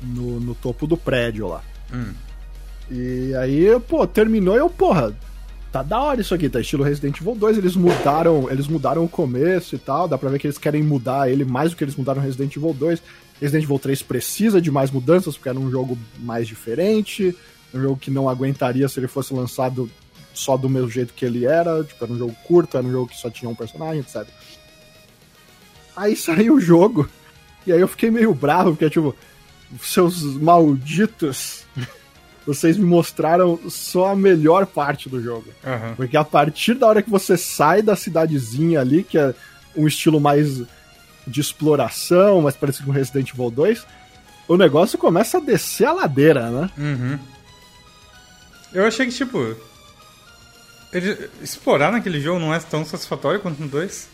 no, 0.00 0.40
no 0.40 0.54
topo 0.54 0.86
do 0.86 0.96
prédio 0.96 1.48
lá. 1.48 1.62
Hum. 1.92 2.12
E 2.90 3.34
aí, 3.34 3.66
pô, 3.88 4.06
terminou 4.06 4.54
e 4.54 4.58
eu, 4.58 4.70
porra, 4.70 5.14
tá 5.72 5.82
da 5.82 6.00
hora 6.00 6.20
isso 6.20 6.34
aqui, 6.34 6.48
tá 6.48 6.60
estilo 6.60 6.84
Resident 6.84 7.20
Evil 7.20 7.34
2, 7.34 7.58
eles 7.58 7.76
mudaram, 7.76 8.50
eles 8.50 8.68
mudaram 8.68 9.04
o 9.04 9.08
começo 9.08 9.74
e 9.74 9.78
tal, 9.78 10.06
dá 10.06 10.16
pra 10.16 10.30
ver 10.30 10.38
que 10.38 10.46
eles 10.46 10.58
querem 10.58 10.82
mudar 10.82 11.30
ele 11.30 11.44
mais 11.44 11.70
do 11.70 11.76
que 11.76 11.84
eles 11.84 11.96
mudaram 11.96 12.22
Resident 12.22 12.54
Evil 12.56 12.72
2. 12.72 13.02
Resident 13.40 13.64
Evil 13.64 13.78
3 13.78 14.02
precisa 14.02 14.60
de 14.60 14.70
mais 14.70 14.90
mudanças, 14.90 15.34
porque 15.36 15.48
era 15.48 15.58
um 15.58 15.70
jogo 15.70 15.98
mais 16.18 16.46
diferente, 16.46 17.36
um 17.74 17.80
jogo 17.82 17.96
que 17.96 18.10
não 18.10 18.28
aguentaria 18.28 18.88
se 18.88 18.98
ele 18.98 19.08
fosse 19.08 19.34
lançado 19.34 19.90
só 20.32 20.56
do 20.56 20.68
mesmo 20.68 20.90
jeito 20.90 21.12
que 21.14 21.24
ele 21.24 21.44
era, 21.44 21.82
tipo, 21.82 22.02
era 22.04 22.12
um 22.12 22.18
jogo 22.18 22.36
curto, 22.44 22.76
era 22.76 22.86
um 22.86 22.92
jogo 22.92 23.08
que 23.08 23.16
só 23.16 23.28
tinha 23.28 23.50
um 23.50 23.54
personagem, 23.54 24.00
etc. 24.00 24.26
Aí 25.96 26.14
saiu 26.14 26.54
o 26.54 26.60
jogo, 26.60 27.08
e 27.66 27.72
aí 27.72 27.80
eu 27.80 27.88
fiquei 27.88 28.10
meio 28.10 28.32
bravo, 28.34 28.70
porque, 28.70 28.88
tipo, 28.88 29.14
seus 29.82 30.22
malditos, 30.22 31.64
vocês 32.46 32.76
me 32.76 32.84
mostraram 32.84 33.58
só 33.68 34.12
a 34.12 34.16
melhor 34.16 34.66
parte 34.66 35.08
do 35.08 35.20
jogo. 35.22 35.46
Aham. 35.64 35.94
Porque 35.96 36.16
a 36.16 36.24
partir 36.24 36.74
da 36.74 36.86
hora 36.86 37.02
que 37.02 37.10
você 37.10 37.36
sai 37.36 37.82
da 37.82 37.96
cidadezinha 37.96 38.80
ali, 38.80 39.02
que 39.02 39.18
é 39.18 39.34
um 39.76 39.86
estilo 39.86 40.20
mais 40.20 40.62
de 41.26 41.40
exploração, 41.40 42.40
mais 42.42 42.54
parecido 42.56 42.86
com 42.86 42.92
Resident 42.92 43.30
Evil 43.32 43.50
2, 43.50 43.84
o 44.48 44.56
negócio 44.56 44.96
começa 44.96 45.38
a 45.38 45.40
descer 45.40 45.86
a 45.86 45.92
ladeira, 45.92 46.48
né? 46.50 46.70
Uhum. 46.78 47.18
Eu 48.72 48.86
achei 48.86 49.06
que, 49.06 49.12
tipo. 49.12 49.56
ele- 50.92 51.28
explorar 51.42 51.90
naquele 51.92 52.20
jogo 52.20 52.38
não 52.38 52.54
é 52.54 52.58
tão 52.60 52.84
satisfatório 52.84 53.40
quanto 53.40 53.60
no 53.60 53.68
2. 53.68 54.08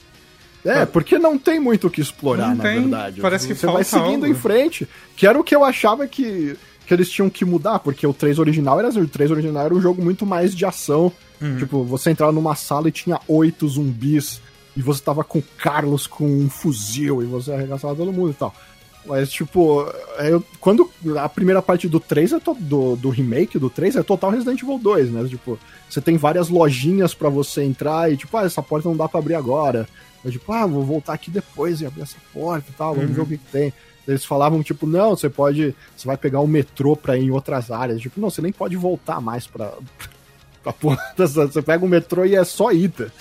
É, 0.64 0.86
porque 0.86 1.18
não 1.18 1.36
tem 1.39 1.59
muito 1.59 1.89
o 1.89 1.90
que 1.90 2.01
explorar, 2.01 2.51
Não 2.51 2.56
na 2.56 2.62
tem, 2.62 2.80
verdade. 2.82 3.20
parece 3.20 3.47
que 3.48 3.55
Você 3.55 3.66
vai 3.66 3.82
seguindo 3.82 4.24
algo. 4.24 4.26
em 4.26 4.34
frente, 4.34 4.89
que 5.16 5.26
era 5.26 5.39
o 5.39 5.43
que 5.43 5.55
eu 5.56 5.64
achava 5.64 6.06
que, 6.06 6.56
que 6.86 6.94
eles 6.94 7.10
tinham 7.10 7.28
que 7.28 7.44
mudar, 7.44 7.80
porque 7.80 8.06
o 8.06 8.14
3 8.14 8.39
original 8.39 8.78
era 8.78 8.89
o 8.90 9.09
3 9.09 9.30
original 9.32 9.64
era 9.64 9.74
um 9.74 9.80
jogo 9.80 10.01
muito 10.02 10.24
mais 10.24 10.55
de 10.55 10.64
ação. 10.64 11.10
Uhum. 11.40 11.56
Tipo, 11.59 11.82
você 11.82 12.10
entrava 12.10 12.30
numa 12.30 12.55
sala 12.55 12.89
e 12.89 12.93
tinha 12.93 13.18
oito 13.26 13.66
zumbis, 13.68 14.40
e 14.76 14.80
você 14.80 15.02
tava 15.02 15.24
com 15.24 15.40
o 15.40 15.44
Carlos 15.59 16.06
com 16.06 16.24
um 16.24 16.48
fuzil, 16.48 17.22
e 17.22 17.26
você 17.26 17.52
arregaçava 17.52 17.97
todo 17.97 18.12
mundo 18.12 18.30
e 18.30 18.34
tal. 18.34 18.55
Mas, 19.05 19.32
tipo, 19.32 19.84
é, 20.16 20.30
eu- 20.32 20.44
quando 20.60 20.89
a 21.20 21.28
primeira 21.28 21.60
parte 21.60 21.89
do 21.89 21.98
3 21.98 22.32
é 22.34 22.39
do, 22.60 22.94
do 22.94 23.10
remake 23.10 23.59
do 23.59 23.68
3 23.68 23.97
é 23.97 24.02
total 24.05 24.30
Resident 24.30 24.62
Evil 24.62 24.78
2, 24.78 25.10
né? 25.10 25.24
Tipo, 25.28 25.59
você 25.90 26.01
tem 26.01 26.16
várias 26.16 26.48
lojinhas 26.48 27.12
pra 27.12 27.28
você 27.28 27.64
entrar 27.64 28.12
e, 28.12 28.16
tipo, 28.16 28.36
ah, 28.36 28.44
essa 28.44 28.62
porta 28.62 28.89
não 28.89 28.97
dá 28.97 29.09
pra 29.09 29.18
abrir 29.18 29.34
agora. 29.34 29.89
Eu, 30.24 30.31
tipo, 30.31 30.53
ah, 30.53 30.66
vou 30.66 30.85
voltar 30.85 31.12
aqui 31.15 31.31
depois 31.31 31.81
e 31.81 31.86
abrir 31.86 32.03
essa 32.03 32.16
porta 32.32 32.70
e 32.70 32.74
tal, 32.74 32.94
vamos 32.94 33.11
Uhum. 33.11 33.15
ver 33.16 33.20
o 33.23 33.27
que, 33.27 33.39
que 33.39 33.51
tem. 33.51 33.73
Eles 34.07 34.24
falavam, 34.24 34.62
tipo, 34.62 34.86
não, 34.86 35.11
você 35.16 35.28
pode. 35.28 35.74
Você 35.97 36.07
vai 36.07 36.16
pegar 36.16 36.40
o 36.40 36.47
metrô 36.47 36.97
pra 36.97 37.16
ir 37.16 37.24
em 37.24 37.31
outras 37.31 37.70
áreas. 37.70 38.01
Tipo, 38.01 38.20
não, 38.20 38.31
você 38.31 38.43
nem 38.43 38.53
pode 38.53 38.77
voltar 38.77 39.20
mais 39.20 39.47
pra. 39.47 39.73
pra 40.62 40.73
porra. 40.73 40.99
Você 41.16 41.62
pega 41.62 41.85
o 41.85 41.89
metrô 41.89 42.24
e 42.24 42.35
é 42.36 42.44
só 42.44 42.73
ida. 42.73 43.12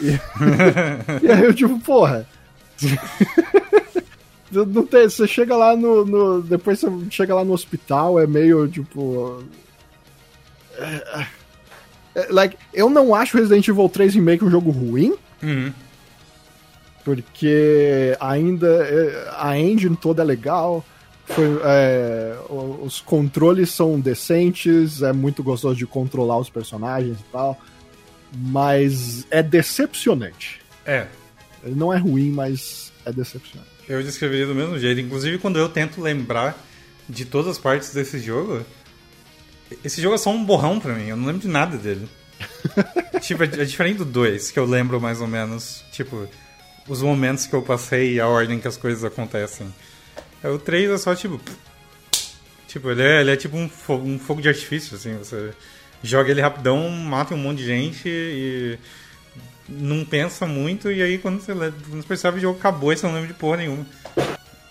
E, 0.00 0.10
e 1.26 1.30
aí 1.30 1.44
eu, 1.44 1.52
tipo, 1.54 1.78
porra. 1.80 2.26
Não 4.50 4.86
tem, 4.86 5.02
você 5.08 5.26
chega 5.26 5.54
lá 5.54 5.76
no, 5.76 6.06
no- 6.06 6.40
Depois 6.42 6.80
você 6.80 6.90
chega 7.10 7.34
lá 7.34 7.44
no 7.44 7.52
hospital, 7.52 8.18
é 8.18 8.26
meio 8.26 8.66
tipo. 8.66 9.42
é- 10.78 11.26
é- 12.14 12.26
like, 12.30 12.56
eu 12.72 12.88
não 12.88 13.14
acho 13.14 13.36
Resident 13.36 13.68
Evil 13.68 13.88
3 13.90 14.14
Remake 14.14 14.44
um 14.44 14.50
jogo 14.50 14.70
ruim, 14.70 15.14
Uhum. 15.42 15.70
Porque 17.16 18.16
ainda 18.20 18.66
é, 18.68 19.30
a 19.38 19.58
engine 19.58 19.96
toda 19.96 20.22
é 20.22 20.24
legal. 20.24 20.84
foi, 21.26 21.44
é, 21.64 22.36
os 22.48 23.00
controles 23.00 23.70
são 23.70 23.98
decentes, 24.00 25.02
é 25.02 25.12
muito 25.12 25.42
gostoso 25.42 25.76
de 25.76 25.86
controlar 25.86 26.38
os 26.38 26.50
personagens 26.50 27.18
e 27.18 27.24
tal. 27.32 27.58
Mas 28.36 29.26
é 29.30 29.42
decepcionante. 29.42 30.60
É, 30.84 31.06
Ele 31.64 31.74
não 31.74 31.92
é 31.92 31.96
ruim, 31.98 32.30
mas 32.30 32.92
é 33.04 33.12
decepcionante. 33.12 33.68
eu 33.88 34.02
descreveria 34.02 34.46
do 34.46 34.54
mesmo 34.54 34.78
jeito. 34.78 35.00
Inclusive, 35.00 35.38
quando 35.38 35.58
eu 35.58 35.68
tento 35.68 36.00
lembrar 36.00 36.62
de 37.08 37.24
todas 37.24 37.52
as 37.52 37.58
partes 37.58 37.92
desse 37.94 38.18
jogo, 38.18 38.62
esse 39.82 40.00
jogo 40.00 40.14
é 40.14 40.18
só 40.18 40.30
um 40.30 40.44
borrão 40.44 40.78
pra 40.78 40.94
mim. 40.94 41.08
Eu 41.08 41.16
não 41.16 41.26
lembro 41.26 41.40
de 41.42 41.48
nada 41.48 41.76
dele. 41.78 42.06
tipo, 43.20 43.42
é, 43.42 43.46
é 43.46 43.64
diferente 43.64 43.98
do 43.98 44.04
2, 44.04 44.50
que 44.50 44.58
eu 44.58 44.64
lembro 44.66 45.00
mais 45.00 45.20
ou 45.20 45.26
menos. 45.26 45.82
Tipo, 45.90 46.28
os 46.88 47.02
momentos 47.02 47.46
que 47.46 47.54
eu 47.54 47.62
passei 47.62 48.14
e 48.14 48.20
a 48.20 48.26
ordem 48.26 48.58
que 48.58 48.68
as 48.68 48.76
coisas 48.76 49.04
acontecem. 49.04 49.72
É, 50.42 50.48
O 50.48 50.58
3 50.58 50.90
é 50.90 50.98
só 50.98 51.14
tipo. 51.14 51.40
Tipo, 52.66 52.90
ele 52.90 53.02
é, 53.02 53.20
ele 53.20 53.30
é 53.30 53.36
tipo 53.36 53.56
um 53.56 53.68
fogo, 53.68 54.06
um 54.06 54.18
fogo 54.18 54.42
de 54.42 54.48
artifício, 54.48 54.96
assim. 54.96 55.16
Você 55.18 55.52
joga 56.02 56.30
ele 56.30 56.40
rapidão, 56.40 56.88
mata 56.90 57.34
um 57.34 57.38
monte 57.38 57.58
de 57.58 57.66
gente 57.66 58.08
e 58.08 58.78
não 59.68 60.04
pensa 60.04 60.46
muito, 60.46 60.90
e 60.90 61.02
aí 61.02 61.18
quando 61.18 61.40
você, 61.40 61.52
quando 61.52 62.02
você 62.02 62.08
percebe 62.08 62.38
o 62.38 62.40
jogo 62.40 62.58
acabou 62.58 62.92
e 62.92 62.96
você 62.96 63.06
não 63.06 63.14
lembra 63.14 63.28
de 63.28 63.34
porra 63.34 63.58
nenhuma. 63.58 63.86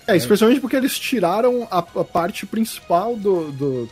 É, 0.08 0.16
especialmente 0.16 0.62
porque 0.62 0.76
eles 0.76 0.98
tiraram 0.98 1.68
a, 1.70 1.80
a 1.80 2.04
parte 2.04 2.46
principal 2.46 3.16
do, 3.16 3.52
do, 3.52 3.90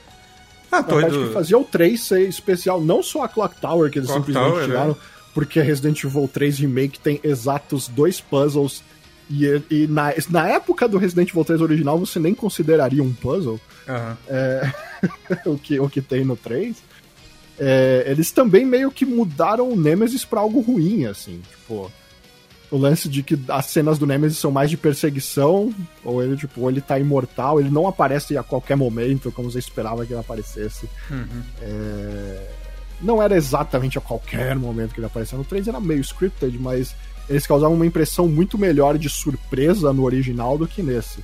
Ah, 0.71 0.79
a 0.79 0.83
parte 0.83 1.11
que 1.11 1.33
fazia 1.33 1.57
o 1.57 1.63
3 1.63 2.01
ser 2.01 2.21
especial, 2.21 2.81
não 2.81 3.03
só 3.03 3.23
a 3.23 3.27
Clock 3.27 3.59
Tower, 3.59 3.91
que 3.91 3.99
eles 3.99 4.09
Clock 4.09 4.25
simplesmente 4.25 4.51
Tower, 4.51 4.65
tiraram, 4.65 4.89
né? 4.89 4.95
Porque 5.35 5.59
Resident 5.61 6.01
Evil 6.01 6.29
3 6.31 6.59
Remake 6.59 6.97
tem 6.97 7.19
exatos 7.21 7.89
dois 7.89 8.21
puzzles, 8.21 8.81
e, 9.29 9.61
e 9.69 9.85
na, 9.87 10.13
na 10.29 10.47
época 10.47 10.87
do 10.87 10.97
Resident 10.97 11.29
Evil 11.29 11.43
3 11.43 11.61
original 11.61 11.99
você 11.99 12.19
nem 12.19 12.33
consideraria 12.33 13.03
um 13.03 13.13
puzzle, 13.13 13.59
Aham. 13.87 14.17
é, 14.29 14.71
o, 15.45 15.57
que, 15.57 15.77
o 15.77 15.89
que 15.89 16.01
tem 16.01 16.23
no 16.23 16.37
3. 16.37 16.77
é, 17.59 18.05
eles 18.07 18.31
também 18.31 18.65
meio 18.65 18.89
que 18.89 19.05
mudaram 19.05 19.69
o 19.69 19.75
Nemesis 19.75 20.23
pra 20.23 20.39
algo 20.39 20.61
ruim, 20.61 21.05
assim. 21.05 21.41
Tipo, 21.49 21.91
o 22.71 22.77
lance 22.77 23.09
de 23.09 23.21
que 23.21 23.37
as 23.49 23.65
cenas 23.65 23.99
do 23.99 24.07
Nemesis 24.07 24.37
são 24.37 24.51
mais 24.51 24.69
de 24.69 24.77
perseguição, 24.77 25.73
ou 26.03 26.23
ele, 26.23 26.37
tipo, 26.37 26.61
ou 26.61 26.69
ele 26.69 26.79
tá 26.79 26.97
imortal, 26.97 27.59
ele 27.59 27.69
não 27.69 27.87
aparece 27.87 28.37
a 28.37 28.43
qualquer 28.43 28.77
momento, 28.77 29.33
como 29.33 29.51
você 29.51 29.59
esperava 29.59 30.05
que 30.05 30.13
ele 30.13 30.19
aparecesse. 30.21 30.89
Uhum. 31.11 31.43
É, 31.61 32.47
Não 33.01 33.21
era 33.21 33.35
exatamente 33.35 33.97
a 33.97 34.01
qualquer 34.01 34.55
momento 34.55 34.93
que 34.93 34.99
ele 34.99 35.07
aparecia 35.07 35.37
no 35.37 35.43
3, 35.43 35.67
era 35.67 35.79
meio 35.79 36.01
scripted, 36.01 36.57
mas 36.59 36.95
eles 37.29 37.45
causavam 37.45 37.75
uma 37.75 37.85
impressão 37.85 38.27
muito 38.27 38.57
melhor 38.57 38.97
de 38.97 39.09
surpresa 39.09 39.91
no 39.91 40.03
original 40.03 40.57
do 40.57 40.67
que 40.67 40.81
nesse. 40.81 41.23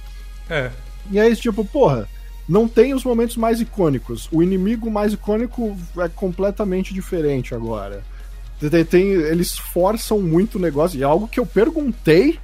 É. 0.49 0.69
E 1.09 1.19
aí, 1.19 1.35
tipo, 1.35 1.63
porra, 1.63 2.07
não 2.49 2.67
tem 2.67 2.93
os 2.93 3.03
momentos 3.03 3.37
mais 3.37 3.61
icônicos. 3.61 4.27
O 4.31 4.43
inimigo 4.43 4.91
mais 4.91 5.13
icônico 5.13 5.77
é 5.97 6.07
completamente 6.09 6.93
diferente 6.93 7.55
agora. 7.55 8.03
Tem, 8.69 8.83
tem- 8.85 9.11
eles 9.11 9.57
forçam 9.57 10.19
muito 10.21 10.57
o 10.57 10.61
negócio, 10.61 10.99
e 10.99 11.01
é 11.01 11.05
algo 11.05 11.27
que 11.27 11.39
eu 11.39 11.45
perguntei 11.45 12.37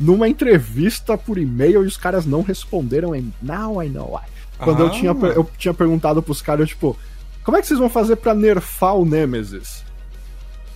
numa 0.00 0.28
entrevista 0.28 1.16
por 1.16 1.38
e-mail 1.38 1.84
e 1.84 1.86
os 1.86 1.96
caras 1.96 2.24
não 2.26 2.42
responderam 2.42 3.14
em 3.14 3.32
Now 3.40 3.82
I 3.82 3.88
Know 3.88 4.14
Why. 4.16 4.22
Quando 4.58 4.80
eu, 4.80 4.86
Ah. 4.86 4.90
tinha, 4.90 5.14
per- 5.14 5.32
eu 5.36 5.48
tinha 5.58 5.74
perguntado 5.74 6.22
pros 6.22 6.40
caras, 6.42 6.60
eu, 6.60 6.66
tipo, 6.66 6.96
como 7.44 7.56
é 7.56 7.60
que 7.60 7.66
vocês 7.66 7.78
vão 7.78 7.88
fazer 7.88 8.16
pra 8.16 8.34
nerfar 8.34 8.96
o 8.96 9.04
Nemesis? 9.04 9.84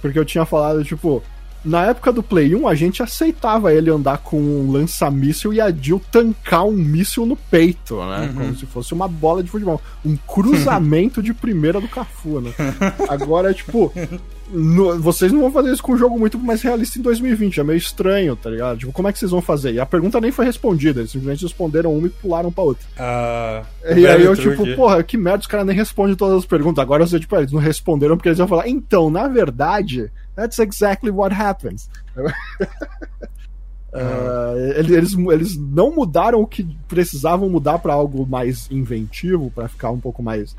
Porque 0.01 0.19
eu 0.19 0.25
tinha 0.25 0.45
falado, 0.45 0.85
tipo, 0.85 1.23
na 1.67 1.87
época 1.87 2.13
do 2.13 2.23
Play 2.23 2.55
1, 2.55 2.67
a 2.69 2.75
gente 2.75 3.03
aceitava 3.03 3.73
ele 3.75 3.91
andar 3.91 4.19
com 4.19 4.39
um 4.41 4.71
lança-míssil 4.71 5.53
e 5.53 5.61
a 5.61 5.71
Jill 5.71 6.01
tancar 6.11 6.65
um 6.65 6.73
míssil 6.73 7.27
no 7.27 7.37
peito, 7.37 7.97
né? 7.97 8.33
Como 8.35 8.55
se 8.57 8.65
fosse 8.67 8.95
uma 8.95 9.09
bola 9.09 9.43
de 9.43 9.51
futebol. 9.51 9.81
Um 10.05 10.17
cruzamento 10.17 11.23
de 11.23 11.35
primeira 11.35 11.81
do 11.81 11.89
Cafu, 11.89 12.41
né? 12.41 12.53
Agora, 13.09 13.53
tipo, 13.53 13.93
no- 14.51 14.99
vocês 15.01 15.33
não 15.33 15.41
vão 15.41 15.51
fazer 15.53 15.73
isso 15.73 15.83
com 15.83 15.93
um 15.93 15.97
jogo 15.99 16.19
muito 16.19 16.39
mais 16.39 16.63
realista 16.63 16.99
em 16.99 17.03
2020. 17.03 17.59
É 17.61 17.65
meio 17.65 17.77
estranho, 17.77 18.37
tá 18.37 18.49
ligado? 18.49 18.79
Tipo, 18.79 18.93
como 18.93 19.09
é 19.09 19.13
que 19.13 19.19
vocês 19.19 19.31
vão 19.31 19.43
fazer? 19.43 19.73
E 19.73 19.81
a 19.81 19.87
pergunta 19.87 20.21
nem 20.21 20.31
foi 20.31 20.45
respondida, 20.45 21.01
eles 21.01 21.11
simplesmente 21.11 21.43
responderam 21.43 21.93
uma 21.97 22.07
e 22.07 22.11
pularam 22.11 22.53
pra 22.53 22.65
outra. 22.65 22.87
Ah, 22.99 23.63
E 23.97 24.07
aí 24.07 24.25
eu, 24.25 24.37
truque. 24.37 24.63
tipo, 24.65 24.77
porra, 24.77 25.03
que 25.03 25.17
merda, 25.17 25.41
os 25.41 25.47
caras 25.47 25.67
nem 25.67 25.75
respondem 25.77 26.15
todas 26.15 26.39
as 26.39 26.47
perguntas. 26.47 26.81
Agora 26.83 27.07
você, 27.07 27.19
tipo, 27.19 27.35
eles 27.37 27.51
não 27.53 27.61
responderam 27.61 28.17
porque 28.17 28.29
eles 28.29 28.39
iam 28.39 28.49
falar, 28.49 28.69
então, 28.69 29.11
na 29.11 29.27
verdade, 29.29 30.11
that's 30.37 30.59
exactly 30.61 31.11
what 31.11 31.35
happens. 31.35 31.89
Ele- 34.77 34.95
eles, 34.95 35.15
eles 35.15 35.57
não 35.57 35.91
mudaram 35.95 36.41
o 36.41 36.47
que 36.47 36.63
precisavam 36.87 37.49
mudar 37.49 37.79
pra 37.79 37.95
algo 37.95 38.27
mais 38.27 38.71
inventivo, 38.71 39.51
pra 39.51 39.69
ficar 39.69 39.91
um 39.91 39.99
pouco 40.01 40.23
mais 40.23 40.55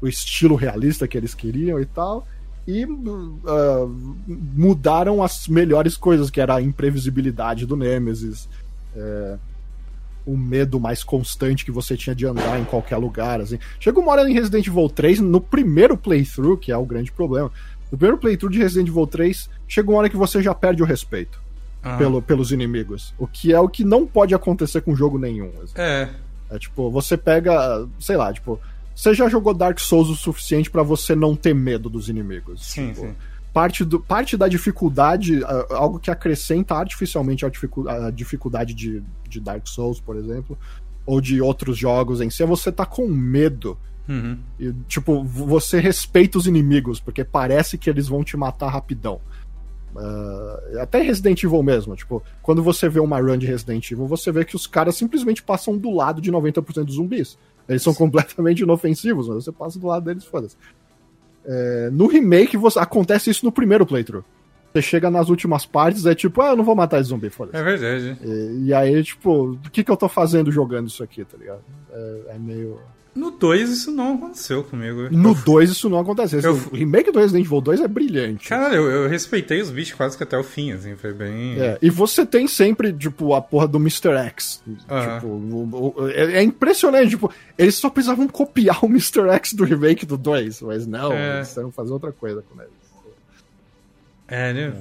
o 0.00 0.08
estilo 0.08 0.54
realista 0.54 1.06
que 1.06 1.18
eles 1.18 1.34
queriam 1.34 1.78
e 1.80 1.84
tal. 1.84 2.26
E 2.66 2.86
ah, 3.46 3.86
mudaram 4.28 5.22
as 5.22 5.48
melhores 5.48 5.96
coisas, 5.96 6.30
que 6.30 6.40
era 6.40 6.56
a 6.56 6.62
imprevisibilidade 6.62 7.66
do 7.66 7.76
Nemesis, 7.76 8.48
é, 8.96 9.36
o 10.26 10.36
medo 10.36 10.78
mais 10.78 11.02
constante 11.02 11.64
que 11.64 11.70
você 11.70 11.96
tinha 11.96 12.14
de 12.14 12.26
andar 12.26 12.58
em 12.60 12.64
qualquer 12.64 12.96
lugar. 12.98 13.40
Assim. 13.40 13.58
Chega 13.80 13.98
uma 13.98 14.12
hora 14.12 14.28
em 14.30 14.34
Resident 14.34 14.66
Evil 14.66 14.88
3, 14.88 15.20
no 15.20 15.40
primeiro 15.40 15.96
playthrough, 15.96 16.58
que 16.58 16.70
é 16.72 16.76
o 16.76 16.84
grande 16.86 17.10
problema. 17.10 17.50
No 17.90 17.98
primeiro 17.98 18.18
playthrough 18.18 18.50
de 18.52 18.58
Resident 18.58 18.88
Evil 18.88 19.06
3, 19.06 19.48
chega 19.66 19.90
uma 19.90 19.98
hora 19.98 20.08
que 20.08 20.16
você 20.16 20.42
já 20.42 20.54
perde 20.54 20.82
o 20.82 20.86
respeito 20.86 21.40
Ah. 21.82 21.96
pelo, 21.96 22.20
pelos 22.20 22.52
inimigos. 22.52 23.14
O 23.18 23.26
que 23.26 23.52
é 23.52 23.60
o 23.60 23.68
que 23.68 23.84
não 23.84 24.06
pode 24.06 24.34
acontecer 24.34 24.80
com 24.82 24.94
jogo 24.96 25.18
nenhum. 25.18 25.50
É. 25.74 26.08
É 26.50 26.58
tipo, 26.58 26.90
você 26.90 27.16
pega, 27.16 27.86
sei 28.00 28.16
lá, 28.16 28.32
tipo, 28.32 28.58
você 28.94 29.14
já 29.14 29.28
jogou 29.28 29.54
Dark 29.54 29.78
Souls 29.78 30.08
o 30.08 30.14
suficiente 30.16 30.70
pra 30.70 30.82
você 30.82 31.14
não 31.14 31.36
ter 31.36 31.54
medo 31.54 31.88
dos 31.88 32.08
inimigos. 32.08 32.66
Sim, 32.66 32.88
Tipo, 32.88 33.00
sim. 33.02 33.14
Parte, 33.52 33.84
do, 33.84 33.98
parte 33.98 34.36
da 34.36 34.46
dificuldade, 34.46 35.40
algo 35.70 35.98
que 35.98 36.10
acrescenta 36.10 36.74
artificialmente 36.74 37.44
a 37.46 38.10
dificuldade 38.10 38.74
de, 38.74 39.02
de 39.28 39.40
Dark 39.40 39.66
Souls, 39.66 40.00
por 40.00 40.16
exemplo, 40.16 40.56
ou 41.06 41.20
de 41.20 41.40
outros 41.40 41.76
jogos 41.78 42.20
em 42.20 42.28
si, 42.30 42.42
é 42.42 42.46
você 42.46 42.70
tá 42.70 42.84
com 42.84 43.08
medo. 43.08 43.76
Uhum. 44.08 44.38
E, 44.58 44.72
tipo, 44.86 45.22
você 45.22 45.78
respeita 45.78 46.38
os 46.38 46.46
inimigos, 46.46 46.98
porque 46.98 47.22
parece 47.24 47.76
que 47.76 47.90
eles 47.90 48.08
vão 48.08 48.24
te 48.24 48.36
matar 48.36 48.68
rapidão. 48.68 49.20
Ah, 49.96 50.60
até 50.82 51.00
Resident 51.02 51.42
Evil 51.42 51.62
mesmo, 51.62 51.96
tipo, 51.96 52.22
quando 52.42 52.62
você 52.62 52.88
vê 52.88 53.00
uma 53.00 53.20
run 53.20 53.36
de 53.36 53.46
Resident 53.46 53.90
Evil, 53.90 54.06
você 54.06 54.30
vê 54.30 54.44
que 54.44 54.56
os 54.56 54.66
caras 54.66 54.96
simplesmente 54.96 55.42
passam 55.42 55.76
do 55.76 55.90
lado 55.90 56.20
de 56.20 56.30
90% 56.30 56.84
dos 56.84 56.94
zumbis. 56.94 57.38
Eles 57.68 57.82
são 57.82 57.92
completamente 57.94 58.62
inofensivos, 58.62 59.28
mas 59.28 59.44
você 59.44 59.52
passa 59.52 59.78
do 59.78 59.86
lado 59.86 60.04
deles, 60.04 60.24
foda-se. 60.24 60.56
É, 61.44 61.90
no 61.90 62.06
remake, 62.06 62.56
você, 62.56 62.78
acontece 62.78 63.30
isso 63.30 63.44
no 63.44 63.52
primeiro 63.52 63.86
playthrough. 63.86 64.24
Você 64.72 64.82
chega 64.82 65.10
nas 65.10 65.30
últimas 65.30 65.64
partes, 65.64 66.04
é 66.04 66.14
tipo, 66.14 66.42
ah, 66.42 66.48
eu 66.48 66.56
não 66.56 66.64
vou 66.64 66.76
matar 66.76 67.00
esse 67.00 67.08
zumbi, 67.08 67.30
foda-se. 67.30 67.56
É 67.56 67.62
verdade. 67.62 68.18
E, 68.22 68.66
e 68.66 68.74
aí, 68.74 69.02
tipo, 69.02 69.52
o 69.52 69.70
que, 69.70 69.82
que 69.82 69.90
eu 69.90 69.96
tô 69.96 70.08
fazendo 70.08 70.52
jogando 70.52 70.88
isso 70.88 71.02
aqui, 71.02 71.24
tá 71.24 71.36
ligado? 71.38 71.62
É, 71.90 72.34
é 72.34 72.38
meio. 72.38 72.78
No 73.18 73.30
2 73.32 73.68
isso 73.70 73.90
não 73.90 74.14
aconteceu 74.14 74.62
comigo. 74.62 75.08
No 75.10 75.30
Eu- 75.30 75.34
2 75.34 75.70
isso 75.70 75.88
não 75.88 75.98
acontece. 75.98 76.36
Esse- 76.36 76.46
eu- 76.46 76.54
O 76.54 76.76
remake 76.76 77.10
do 77.10 77.18
Resident 77.18 77.44
Evil 77.46 77.60
2 77.60 77.80
é 77.80 77.88
brilhante. 77.88 78.48
Cara, 78.48 78.74
eu, 78.74 78.88
eu 78.90 79.08
respeitei 79.08 79.60
os 79.60 79.70
bichos 79.70 79.94
quase 79.94 80.16
que 80.16 80.22
até 80.22 80.38
o 80.38 80.44
fim, 80.44 80.72
assim, 80.72 80.94
foi 80.96 81.12
bem. 81.12 81.60
É, 81.60 81.78
e 81.82 81.90
você 81.90 82.24
tem 82.24 82.46
sempre, 82.46 82.92
tipo, 82.92 83.34
a 83.34 83.40
porra 83.42 83.66
do 83.66 83.78
Mr. 83.78 84.10
X. 84.16 84.62
Aham. 84.88 85.14
Tipo, 85.16 85.26
o- 85.26 85.94
o- 85.98 86.08
é, 86.08 86.34
é 86.38 86.42
impressionante, 86.42 87.10
tipo, 87.10 87.32
eles 87.58 87.74
só 87.74 87.90
precisavam 87.90 88.28
copiar 88.28 88.78
o 88.84 88.88
Mr. 88.88 89.28
X 89.30 89.52
do 89.54 89.64
remake 89.64 90.06
do 90.06 90.16
2, 90.16 90.62
mas 90.62 90.86
não, 90.86 91.12
É. 91.12 91.26
eles 91.36 91.38
precisaram 91.48 91.72
fazer 91.72 91.92
outra 91.92 92.12
coisa 92.12 92.42
com 92.48 92.60
ele. 92.60 92.70
É, 94.30 94.52
né? 94.52 94.72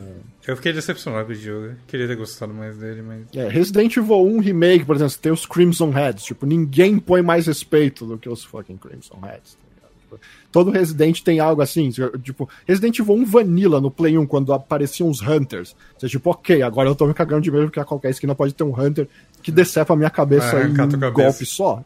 Eu 0.48 0.56
fiquei 0.56 0.72
decepcionado 0.72 1.26
com 1.26 1.32
o 1.34 1.36
jogo. 1.36 1.76
Queria 1.86 2.08
ter 2.08 2.16
gostado 2.16 2.54
mais 2.54 2.78
dele, 2.78 3.02
mas. 3.02 3.26
É, 3.36 3.50
Resident 3.50 3.98
Evil 3.98 4.26
1 4.26 4.40
Remake, 4.40 4.86
por 4.86 4.96
exemplo, 4.96 5.12
você 5.12 5.20
tem 5.20 5.32
os 5.32 5.46
Crimson 5.46 5.90
Heads. 5.92 6.24
Tipo, 6.24 6.46
ninguém 6.46 6.98
põe 7.00 7.22
mais 7.22 7.48
respeito 7.48 8.06
do 8.06 8.18
que 8.18 8.30
os 8.30 8.46
fucking 8.46 8.78
Crimson 8.78 9.20
Heads. 9.22 9.56
tá 9.56 9.60
ligado? 9.76 9.92
Tipo, 10.00 10.20
todo 10.50 10.72
Resident 10.72 11.22
tem 11.22 11.42
algo 11.42 11.62
assim. 11.62 11.90
Tipo, 12.24 12.50
Resident 12.66 12.98
Evil 12.98 13.16
1 13.16 13.26
Vanilla 13.26 13.82
no 13.82 13.92
Play 13.92 14.18
1, 14.18 14.26
quando 14.26 14.54
apareciam 14.54 15.10
os 15.10 15.22
Hunters. 15.22 15.76
Você, 15.98 16.08
tipo, 16.08 16.30
ok, 16.30 16.62
agora 16.62 16.88
eu 16.88 16.96
tô 16.96 17.06
me 17.06 17.14
cagando 17.14 17.42
de 17.42 17.52
medo 17.52 17.66
porque 17.66 17.82
a 17.82 17.86
qualquer 17.86 18.12
esquina 18.12 18.34
pode 18.34 18.54
ter 18.54 18.64
um 18.64 18.74
Hunter 18.74 19.08
que 19.44 19.52
decepa 19.52 19.94
a 19.94 19.98
minha 19.98 20.10
cabeça 20.10 20.52
Vai 20.54 20.68
em 20.68 20.72
um 20.72 20.76
cabeça. 20.76 21.10
golpe 21.12 21.46
só. 21.46 21.84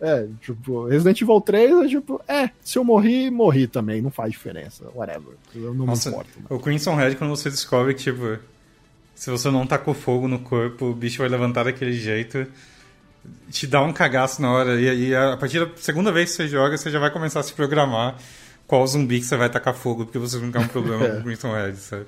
É, 0.00 0.26
tipo, 0.40 0.86
Resident 0.86 1.20
Evil 1.22 1.40
3 1.40 1.84
é 1.84 1.88
tipo, 1.88 2.20
é, 2.28 2.50
se 2.62 2.78
eu 2.78 2.84
morri, 2.84 3.30
morri 3.30 3.66
também, 3.66 4.02
não 4.02 4.10
faz 4.10 4.32
diferença, 4.32 4.84
whatever. 4.94 5.34
Eu 5.54 5.72
não 5.72 5.86
Nossa, 5.86 6.10
me 6.10 6.16
importo. 6.16 6.38
o 6.50 6.58
Crimson 6.58 6.94
Red, 6.94 7.14
quando 7.14 7.30
você 7.30 7.48
descobre 7.48 7.94
que, 7.94 8.02
tipo, 8.02 8.38
se 9.14 9.30
você 9.30 9.50
não 9.50 9.66
tacou 9.66 9.94
fogo 9.94 10.28
no 10.28 10.38
corpo, 10.38 10.86
o 10.86 10.94
bicho 10.94 11.18
vai 11.18 11.28
levantar 11.28 11.64
daquele 11.64 11.94
jeito, 11.94 12.46
te 13.50 13.66
dá 13.66 13.82
um 13.82 13.92
cagaço 13.92 14.42
na 14.42 14.52
hora. 14.52 14.78
E 14.78 14.88
aí, 14.88 15.14
a 15.14 15.36
partir 15.36 15.64
da 15.64 15.70
segunda 15.76 16.12
vez 16.12 16.30
que 16.30 16.36
você 16.36 16.48
joga, 16.48 16.76
você 16.76 16.90
já 16.90 16.98
vai 16.98 17.10
começar 17.10 17.40
a 17.40 17.42
se 17.42 17.54
programar 17.54 18.16
qual 18.66 18.86
zumbi 18.86 19.20
que 19.20 19.26
você 19.26 19.36
vai 19.36 19.48
tacar 19.48 19.74
fogo, 19.74 20.04
porque 20.04 20.18
você 20.18 20.38
não 20.38 20.52
quer 20.52 20.58
um 20.58 20.68
problema 20.68 21.08
com 21.08 21.18
o 21.20 21.22
Crimson 21.22 21.52
Red, 21.52 21.76
sabe? 21.76 22.06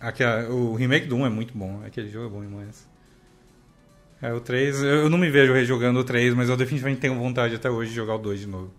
Aqui, 0.00 0.24
o 0.48 0.74
remake 0.74 1.06
do 1.06 1.16
1 1.16 1.26
é 1.26 1.28
muito 1.28 1.58
bom, 1.58 1.82
aquele 1.84 2.08
jogo 2.08 2.26
é 2.26 2.30
bom 2.30 2.40
demais. 2.40 2.86
É, 4.20 4.32
o 4.32 4.40
3, 4.40 4.82
eu 4.82 5.08
não 5.08 5.18
me 5.18 5.30
vejo 5.30 5.52
rejogando 5.52 6.00
o 6.00 6.04
3, 6.04 6.34
mas 6.34 6.48
eu 6.48 6.56
definitivamente 6.56 7.00
tenho 7.00 7.14
vontade 7.18 7.54
até 7.54 7.70
hoje 7.70 7.90
de 7.90 7.96
jogar 7.96 8.16
o 8.16 8.18
2 8.18 8.40
de 8.40 8.46
novo. 8.46 8.70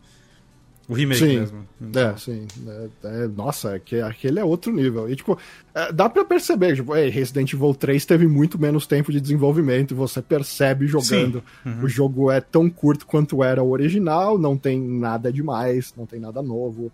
O 0.89 0.93
remake 0.95 1.19
Sim. 1.19 1.39
mesmo. 1.39 1.67
É, 1.95 2.17
sim. 2.17 2.47
É, 2.67 2.89
é, 3.03 3.27
nossa, 3.27 3.75
é 3.75 3.79
que 3.79 4.01
aquele 4.01 4.39
é 4.39 4.43
outro 4.43 4.73
nível. 4.73 5.07
E, 5.07 5.15
tipo, 5.15 5.37
é, 5.75 5.93
dá 5.93 6.09
pra 6.09 6.25
perceber, 6.25 6.75
tipo, 6.75 6.93
Resident 6.93 7.53
Evil 7.53 7.75
3 7.75 8.03
teve 8.07 8.27
muito 8.27 8.59
menos 8.59 8.87
tempo 8.87 9.11
de 9.11 9.21
desenvolvimento 9.21 9.95
você 9.95 10.19
percebe 10.19 10.87
jogando. 10.87 11.43
Uhum. 11.63 11.83
O 11.83 11.87
jogo 11.87 12.31
é 12.31 12.41
tão 12.41 12.67
curto 12.71 13.05
quanto 13.05 13.43
era 13.43 13.61
o 13.61 13.69
original, 13.69 14.39
não 14.39 14.57
tem 14.57 14.81
nada 14.81 15.31
demais, 15.31 15.93
não 15.95 16.07
tem 16.07 16.19
nada 16.19 16.41
novo. 16.41 16.91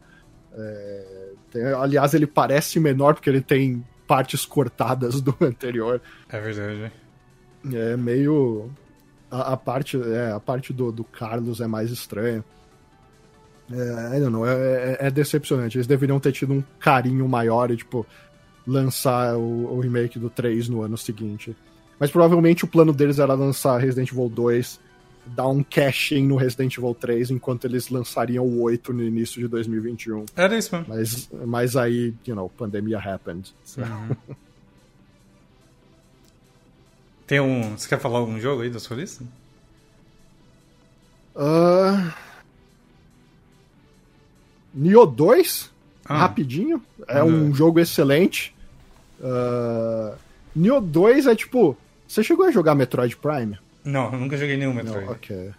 É, 0.54 1.30
tem- 1.50 1.64
aliás, 1.64 2.14
ele 2.14 2.28
parece 2.28 2.82
menor 2.82 3.14
porque 3.14 3.30
ele 3.30 3.42
tem 3.42 3.82
partes 4.06 4.46
cortadas 4.46 5.20
do 5.24 5.34
anterior. 5.40 6.02
É 6.28 6.40
verdade. 6.42 6.92
É 7.74 7.96
meio. 7.98 8.70
A, 9.32 9.54
a 9.54 9.58
parte, 9.58 10.00
é, 10.02 10.32
a 10.32 10.40
parte 10.40 10.72
do, 10.74 10.92
do 10.92 11.04
Carlos 11.04 11.60
é 11.62 11.68
mais 11.68 11.92
estranha. 11.92 12.44
É, 13.72 14.18
I 14.18 14.20
don't 14.20 14.32
know, 14.32 14.46
é, 14.46 14.54
é- 14.54 15.08
é 15.08 15.12
decepcionante. 15.12 15.78
Eles 15.78 15.88
deveriam 15.88 16.20
ter 16.20 16.32
tido 16.32 16.54
um 16.54 16.64
carinho 16.80 17.28
maior 17.28 17.72
e, 17.72 17.78
tipo, 17.78 18.06
lançar 18.68 19.36
o, 19.36 19.74
o 19.76 19.80
remake 19.80 20.20
do 20.20 20.30
3 20.30 20.70
no 20.70 20.82
ano 20.82 20.98
seguinte. 20.98 21.56
Mas 22.00 22.12
provavelmente 22.12 22.64
o 22.64 22.68
plano 22.68 22.94
deles 22.94 23.20
era 23.20 23.34
lançar 23.34 23.78
Resident 23.80 24.12
Evil 24.12 24.30
2, 24.30 24.80
dar 25.28 25.48
um 25.48 25.64
cash-in 25.64 26.28
no 26.28 26.36
Resident 26.36 26.78
Evil 26.78 26.94
3, 26.94 27.32
enquanto 27.32 27.66
eles 27.66 27.90
lançariam 27.90 28.46
o 28.46 28.62
8 28.62 28.94
no 28.94 29.02
início 29.02 29.42
de 29.42 29.48
2021. 29.48 30.26
Era 30.36 30.58
isso 30.58 30.76
mesmo. 30.76 30.94
Mas, 30.94 31.30
mas 31.48 31.76
aí, 31.76 32.14
you 32.28 32.36
know, 32.36 32.50
pandemia 32.50 33.00
happened. 33.00 33.52
So, 33.64 33.82
Tem 37.28 37.40
um. 37.40 37.78
Você 37.78 37.88
quer 37.88 38.00
falar 38.00 38.20
algum 38.20 38.40
jogo 38.40 38.62
aí 38.62 38.70
da 38.70 38.80
sua 38.80 38.98
lista? 38.98 39.24
Ah, 41.36 42.14
Nioh 44.74 45.06
2, 45.06 45.72
Ah. 46.06 46.18
rapidinho. 46.20 46.82
É 47.08 47.22
Manda 47.22 47.34
um 47.34 47.54
jogo 47.54 47.80
excelente. 47.80 48.54
Uh, 49.20 50.16
Nioh 50.56 50.82
2 50.82 51.28
é 51.28 51.36
tipo. 51.36 51.78
Você 52.08 52.24
chegou 52.24 52.46
a 52.46 52.52
jogar 52.52 52.76
Metroid 52.76 53.16
Prime? 53.18 53.58
Não, 53.84 54.12
eu 54.14 54.20
nunca 54.20 54.38
joguei 54.38 54.58
nenhum 54.58 54.74
Metroid. 54.74 55.06
Não, 55.06 55.12
ok. 55.14 55.52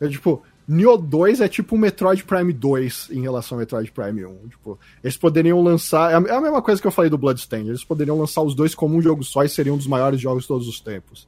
É 0.00 0.08
tipo. 0.08 0.42
Nioh 0.68 0.98
2 0.98 1.40
é 1.40 1.48
tipo 1.48 1.74
o 1.74 1.78
Metroid 1.78 2.22
Prime 2.24 2.52
2 2.52 3.08
em 3.10 3.22
relação 3.22 3.56
ao 3.56 3.60
Metroid 3.60 3.90
Prime 3.90 4.26
1. 4.26 4.48
Tipo, 4.48 4.78
eles 5.02 5.16
poderiam 5.16 5.62
lançar. 5.62 6.12
É 6.12 6.16
a 6.16 6.34
é 6.34 6.36
a 6.36 6.40
mesma 6.42 6.60
coisa 6.60 6.78
que 6.78 6.86
eu 6.86 6.92
falei 6.92 7.10
do 7.10 7.16
Bloodstained. 7.16 7.70
Eles 7.70 7.82
poderiam 7.82 8.18
lançar 8.18 8.42
os 8.42 8.54
dois 8.54 8.74
como 8.74 8.94
um 8.94 9.00
jogo 9.00 9.24
só 9.24 9.42
e 9.42 9.48
seriam 9.48 9.76
um 9.76 9.78
dos 9.78 9.86
maiores 9.86 10.20
jogos 10.20 10.42
de 10.42 10.48
todos 10.48 10.68
os 10.68 10.78
tempos. 10.78 11.26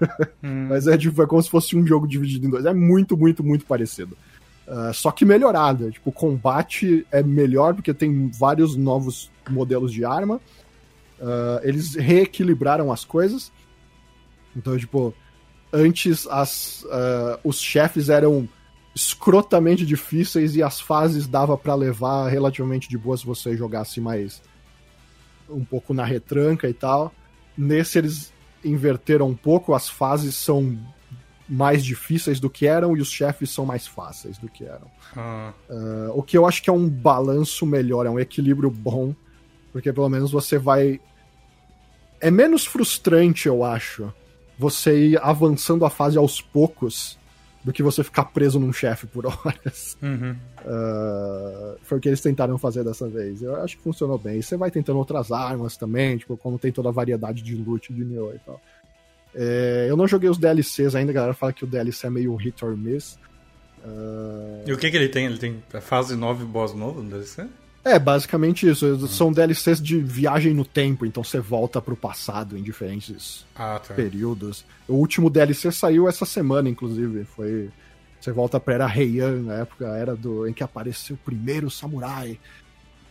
Hum. 0.42 0.68
Mas 0.70 0.86
é, 0.86 0.96
tipo, 0.96 1.22
é 1.22 1.26
como 1.26 1.42
se 1.42 1.50
fosse 1.50 1.76
um 1.76 1.86
jogo 1.86 2.08
dividido 2.08 2.46
em 2.46 2.48
dois. 2.48 2.64
É 2.64 2.72
muito, 2.72 3.18
muito, 3.18 3.44
muito 3.44 3.66
parecido. 3.66 4.16
Ah, 4.66 4.92
só 4.94 5.10
que 5.10 5.24
melhorado. 5.24 5.90
Tipo, 5.90 6.08
o 6.10 6.12
combate 6.12 7.06
é 7.10 7.22
melhor 7.22 7.74
porque 7.74 7.92
tem 7.92 8.30
vários 8.30 8.76
novos 8.76 9.30
modelos 9.50 9.92
de 9.92 10.04
arma. 10.04 10.40
Ah, 11.20 11.60
eles 11.62 11.94
reequilibraram 11.96 12.90
as 12.90 13.04
coisas. 13.04 13.52
Então, 14.56 14.78
tipo, 14.78 15.12
antes 15.72 16.26
as, 16.28 16.86
ah, 16.90 17.38
os 17.44 17.60
chefes 17.60 18.08
eram 18.08 18.48
escrotamente 18.94 19.86
difíceis 19.86 20.56
e 20.56 20.62
as 20.62 20.80
fases 20.80 21.26
dava 21.26 21.56
pra 21.56 21.74
levar 21.74 22.28
relativamente 22.28 22.88
de 22.88 22.98
boa 22.98 23.16
se 23.16 23.24
você 23.24 23.56
jogasse 23.56 24.00
mais 24.00 24.42
um 25.48 25.64
pouco 25.64 25.94
na 25.94 26.04
retranca 26.04 26.68
e 26.68 26.74
tal. 26.74 27.12
Nesse 27.56 27.98
eles 27.98 28.32
inverteram 28.64 29.28
um 29.28 29.34
pouco, 29.34 29.74
as 29.74 29.88
fases 29.88 30.34
são 30.34 30.78
mais 31.48 31.84
difíceis 31.84 32.38
do 32.38 32.48
que 32.48 32.66
eram 32.66 32.96
e 32.96 33.00
os 33.00 33.10
chefes 33.10 33.50
são 33.50 33.66
mais 33.66 33.86
fáceis 33.86 34.38
do 34.38 34.48
que 34.48 34.64
eram. 34.64 34.90
Ah, 35.16 35.52
Uh, 35.68 36.10
o 36.14 36.22
que 36.22 36.36
eu 36.36 36.46
acho 36.46 36.62
que 36.62 36.70
é 36.70 36.72
um 36.72 36.88
balanço 36.88 37.66
melhor, 37.66 38.06
é 38.06 38.10
um 38.10 38.20
equilíbrio 38.20 38.70
bom, 38.70 39.14
porque 39.72 39.92
pelo 39.92 40.08
menos 40.08 40.30
você 40.30 40.58
vai. 40.58 41.00
É 42.20 42.30
menos 42.30 42.66
frustrante, 42.66 43.48
eu 43.48 43.64
acho, 43.64 44.12
você 44.58 45.10
ir 45.10 45.20
avançando 45.22 45.84
a 45.84 45.90
fase 45.90 46.18
aos 46.18 46.40
poucos 46.40 47.18
do 47.62 47.72
que 47.72 47.82
você 47.82 48.02
ficar 48.02 48.24
preso 48.26 48.58
num 48.58 48.72
chefe 48.72 49.06
por 49.06 49.26
horas. 49.26 49.96
uhum. 50.02 50.34
Uh, 50.64 51.76
foi 51.82 51.98
o 51.98 52.00
que 52.00 52.08
eles 52.08 52.20
tentaram 52.20 52.56
fazer 52.58 52.84
dessa 52.84 53.08
vez. 53.08 53.42
Eu 53.42 53.56
acho 53.56 53.76
que 53.76 53.82
funcionou 53.82 54.18
bem. 54.18 54.38
E 54.38 54.42
você 54.42 54.56
vai 54.56 54.70
tentando 54.70 54.98
outras 54.98 55.30
armas 55.30 55.76
também, 55.76 56.16
tipo, 56.16 56.36
como 56.36 56.58
tem 56.58 56.72
toda 56.72 56.88
a 56.88 56.92
variedade 56.92 57.42
de 57.42 57.54
loot 57.54 57.92
de 57.92 58.04
Nioh 58.04 58.34
e 58.34 58.38
tal. 58.38 58.60
É, 59.34 59.86
eu 59.88 59.96
não 59.96 60.08
joguei 60.08 60.28
os 60.28 60.38
DLCs 60.38 60.94
ainda, 60.94 61.12
a 61.12 61.14
galera 61.14 61.34
fala 61.34 61.52
que 61.52 61.64
o 61.64 61.66
DLC 61.66 62.06
é 62.06 62.10
meio 62.10 62.34
hit 62.34 62.64
or 62.64 62.76
miss. 62.76 63.18
Uh, 63.84 64.62
E 64.66 64.72
o 64.72 64.76
que 64.78 64.90
que 64.90 64.96
ele 64.96 65.08
tem? 65.08 65.26
Ele 65.26 65.38
tem 65.38 65.62
a 65.72 65.80
fase 65.80 66.16
9 66.16 66.44
boss 66.44 66.74
novo 66.74 67.02
no 67.02 67.10
DLC? 67.10 67.46
É, 67.84 67.98
basicamente 67.98 68.68
isso. 68.68 69.08
São 69.08 69.32
DLCs 69.32 69.80
de 69.80 69.98
viagem 69.98 70.52
no 70.52 70.64
tempo, 70.64 71.06
então 71.06 71.24
você 71.24 71.40
volta 71.40 71.80
pro 71.80 71.96
passado 71.96 72.56
em 72.58 72.62
diferentes 72.62 73.46
Ah, 73.54 73.80
tá. 73.86 73.94
períodos. 73.94 74.64
O 74.86 74.94
último 74.96 75.30
DLC 75.30 75.72
saiu 75.72 76.06
essa 76.08 76.26
semana, 76.26 76.68
inclusive. 76.68 77.24
Foi. 77.24 77.70
Você 78.20 78.32
volta 78.32 78.60
pra 78.60 78.74
Era 78.74 78.94
Heian, 78.98 79.40
na 79.44 79.54
época 79.54 79.86
era 79.96 80.14
do, 80.14 80.46
em 80.46 80.52
que 80.52 80.62
apareceu 80.62 81.16
o 81.16 81.24
primeiro 81.24 81.70
samurai. 81.70 82.38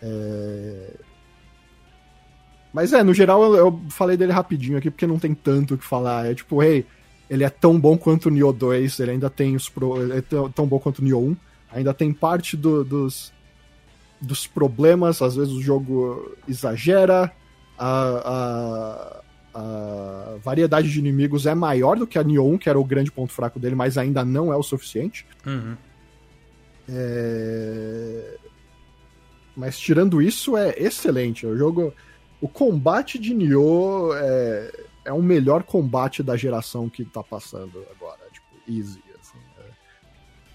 É... 0.04 0.92
Mas 2.72 2.94
é, 2.94 3.04
no 3.04 3.14
geral 3.14 3.44
eu, 3.44 3.56
eu 3.56 3.82
falei 3.90 4.16
dele 4.16 4.32
rapidinho 4.32 4.78
aqui 4.78 4.92
porque 4.92 5.08
não 5.08 5.18
tem 5.18 5.34
tanto 5.34 5.74
o 5.74 5.78
que 5.78 5.84
falar. 5.86 6.28
É 6.28 6.36
tipo, 6.36 6.62
hey, 6.62 6.86
ele 7.28 7.44
é 7.44 7.50
tão 7.50 7.80
bom 7.80 7.98
quanto 7.98 8.28
o 8.28 8.30
Nioh 8.30 8.54
2, 8.56 9.00
ele 9.00 9.12
ainda 9.12 9.30
tem 9.30 9.56
os 9.56 9.68
pro... 9.68 10.12
é 10.14 10.22
tão, 10.22 10.52
tão 10.52 10.68
bom 10.68 10.78
quanto 10.80 11.00
o 11.00 11.04
Nioh 11.04 11.20
1, 11.32 11.38
ainda 11.72 11.94
tem 11.94 12.14
parte 12.14 12.56
do- 12.56 12.84
dos, 12.84 13.34
dos 14.22 14.46
problemas, 14.48 15.22
às 15.22 15.36
vezes 15.36 15.54
o 15.54 15.62
jogo 15.62 16.36
exagera, 16.48 17.32
a, 17.78 19.22
a, 19.54 19.60
a 19.60 20.38
variedade 20.44 20.92
de 20.92 21.00
inimigos 21.00 21.46
é 21.46 21.56
maior 21.56 21.98
do 21.98 22.06
que 22.06 22.20
a 22.20 22.24
Nioh 22.24 22.54
1, 22.54 22.58
que 22.58 22.70
era 22.70 22.80
o 22.80 22.84
grande 22.84 23.12
ponto 23.12 23.32
fraco 23.32 23.60
dele, 23.60 23.76
mas 23.76 23.98
ainda 23.98 24.26
não 24.26 24.52
é 24.52 24.56
o 24.56 24.64
suficiente. 24.64 25.26
Uhum. 25.46 25.76
É... 26.90 28.38
Mas 29.56 29.80
tirando 29.80 30.22
isso, 30.22 30.58
é 30.58 30.74
excelente. 30.78 31.46
O 31.46 31.58
jogo. 31.58 31.94
O 32.42 32.48
combate 32.48 33.20
de 33.20 33.34
Nioh 33.34 34.14
é, 34.16 34.72
é 35.06 35.14
o 35.14 35.22
melhor 35.22 35.64
combate 35.64 36.24
da 36.24 36.38
geração 36.38 36.88
que 36.88 37.04
tá 37.04 37.22
passando 37.22 37.86
agora. 37.92 38.20
Tipo, 38.32 38.48
easy. 38.68 39.04
Assim, 39.20 39.38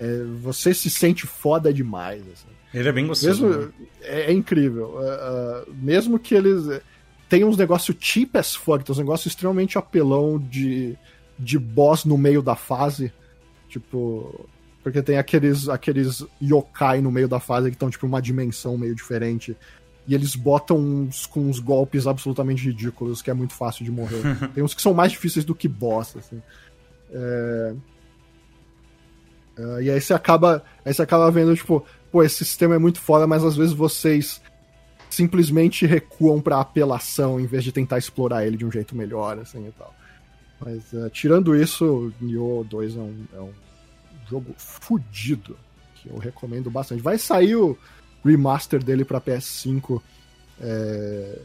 é... 0.01 0.07
É, 0.07 0.25
você 0.41 0.73
se 0.73 0.89
sente 0.89 1.27
foda 1.27 1.73
demais. 1.73 2.23
Assim. 2.33 2.54
Ele 2.75 2.89
é 2.89 2.93
bem 2.93 3.07
gostoso. 3.07 3.47
Mesmo, 3.47 3.63
né? 3.63 3.73
é, 4.03 4.21
é 4.23 4.33
incrível. 4.33 4.99
É, 5.01 5.07
é, 5.07 5.65
mesmo 5.73 6.19
que 6.19 6.35
eles. 6.35 6.83
Tem 7.29 7.45
uns 7.45 7.57
negócios 7.57 7.97
cheap 7.99 8.37
as 8.37 8.55
fuck, 8.55 8.91
uns 8.91 8.99
negócios 8.99 9.33
extremamente 9.33 9.79
apelão 9.79 10.39
de, 10.39 10.97
de 11.39 11.59
boss 11.59 12.05
no 12.05 12.19
meio 12.19 12.43
da 12.43 12.57
fase. 12.57 13.13
Tipo. 13.69 14.49
Porque 14.83 15.01
tem 15.03 15.17
aqueles, 15.17 15.69
aqueles 15.69 16.27
yokai 16.43 17.01
no 17.01 17.11
meio 17.11 17.27
da 17.27 17.41
fase 17.41 17.71
que 17.71 17.77
estão, 17.77 17.89
tipo, 17.89 18.07
uma 18.07 18.21
dimensão 18.21 18.77
meio 18.77 18.95
diferente. 18.95 19.57
E 20.07 20.15
eles 20.15 20.37
botam 20.37 20.77
uns 20.77 21.25
com 21.25 21.49
uns 21.49 21.59
golpes 21.59 22.07
absolutamente 22.07 22.67
ridículos, 22.67 23.23
que 23.23 23.31
é 23.31 23.35
muito 23.35 23.55
fácil 23.55 23.85
de 23.85 23.91
morrer. 23.91 24.21
tem 24.53 24.63
uns 24.63 24.75
que 24.75 24.83
são 24.83 24.93
mais 24.93 25.13
difíceis 25.13 25.45
do 25.45 25.55
que 25.55 25.69
boss, 25.69 26.17
assim. 26.17 26.43
É... 27.11 27.75
É, 29.57 29.83
e 29.83 29.91
aí 29.91 30.01
você 30.01 30.13
acaba. 30.13 30.65
Aí 30.85 30.93
você 30.93 31.03
acaba 31.03 31.31
vendo, 31.31 31.55
tipo, 31.55 31.85
pô, 32.15 32.23
esse 32.23 32.45
sistema 32.45 32.77
é 32.77 32.79
muito 32.79 33.01
foda, 33.01 33.27
mas 33.27 33.43
às 33.43 33.57
vezes 33.57 33.73
vocês 33.75 34.41
simplesmente 35.11 35.85
recuam 35.85 36.41
pra 36.41 36.61
apelação 36.61 37.41
em 37.41 37.47
vez 37.47 37.65
de 37.65 37.73
tentar 37.73 37.99
explorar 37.99 38.47
ele 38.47 38.57
de 38.57 38.65
um 38.65 38.71
jeito 38.71 38.95
melhor, 38.95 39.37
assim 39.41 39.67
e 39.67 39.73
tal. 39.73 39.93
Mas 40.61 40.95
é, 40.95 41.11
tirando 41.11 41.57
isso, 41.57 42.13
Nioh 42.21 42.63
2 42.71 42.97
é 42.97 43.01
um, 43.01 43.25
é 43.35 43.41
um 43.41 43.53
jogo 44.31 44.55
fudido 44.57 45.57
que 45.97 46.09
eu 46.09 46.17
recomendo 46.17 46.71
bastante. 46.71 47.03
Vai 47.03 47.19
sair 47.19 47.57
o 47.57 47.77
remaster 48.25 48.81
dele 48.81 49.05
pra 49.05 49.21
PS5 49.21 50.01
é, 50.61 51.37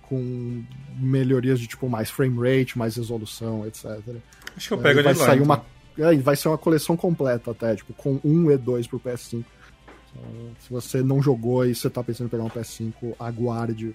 com 0.00 0.64
melhorias 0.98 1.60
de 1.60 1.66
tipo 1.66 1.90
mais 1.90 2.08
frame 2.08 2.38
rate, 2.38 2.78
mais 2.78 2.96
resolução, 2.96 3.66
etc. 3.66 3.84
Acho 4.56 4.68
que 4.68 4.72
eu 4.72 4.78
pego 4.78 5.00
É, 5.00 5.02
vai 5.02 5.12
ele 5.12 5.20
lá. 5.20 5.26
sair 5.26 5.34
então. 5.42 5.44
uma 5.44 5.75
vai 6.22 6.36
ser 6.36 6.48
uma 6.48 6.58
coleção 6.58 6.96
completa 6.96 7.50
até, 7.50 7.74
tipo, 7.76 7.92
com 7.94 8.20
um 8.24 8.50
e 8.50 8.56
dois 8.56 8.86
pro 8.86 9.00
PS5. 9.00 9.44
Então, 10.12 10.24
se 10.60 10.70
você 10.70 11.02
não 11.02 11.22
jogou 11.22 11.66
e 11.66 11.74
você 11.74 11.90
tá 11.90 12.02
pensando 12.02 12.26
em 12.26 12.30
pegar 12.30 12.44
um 12.44 12.50
PS5, 12.50 13.14
aguarde. 13.18 13.94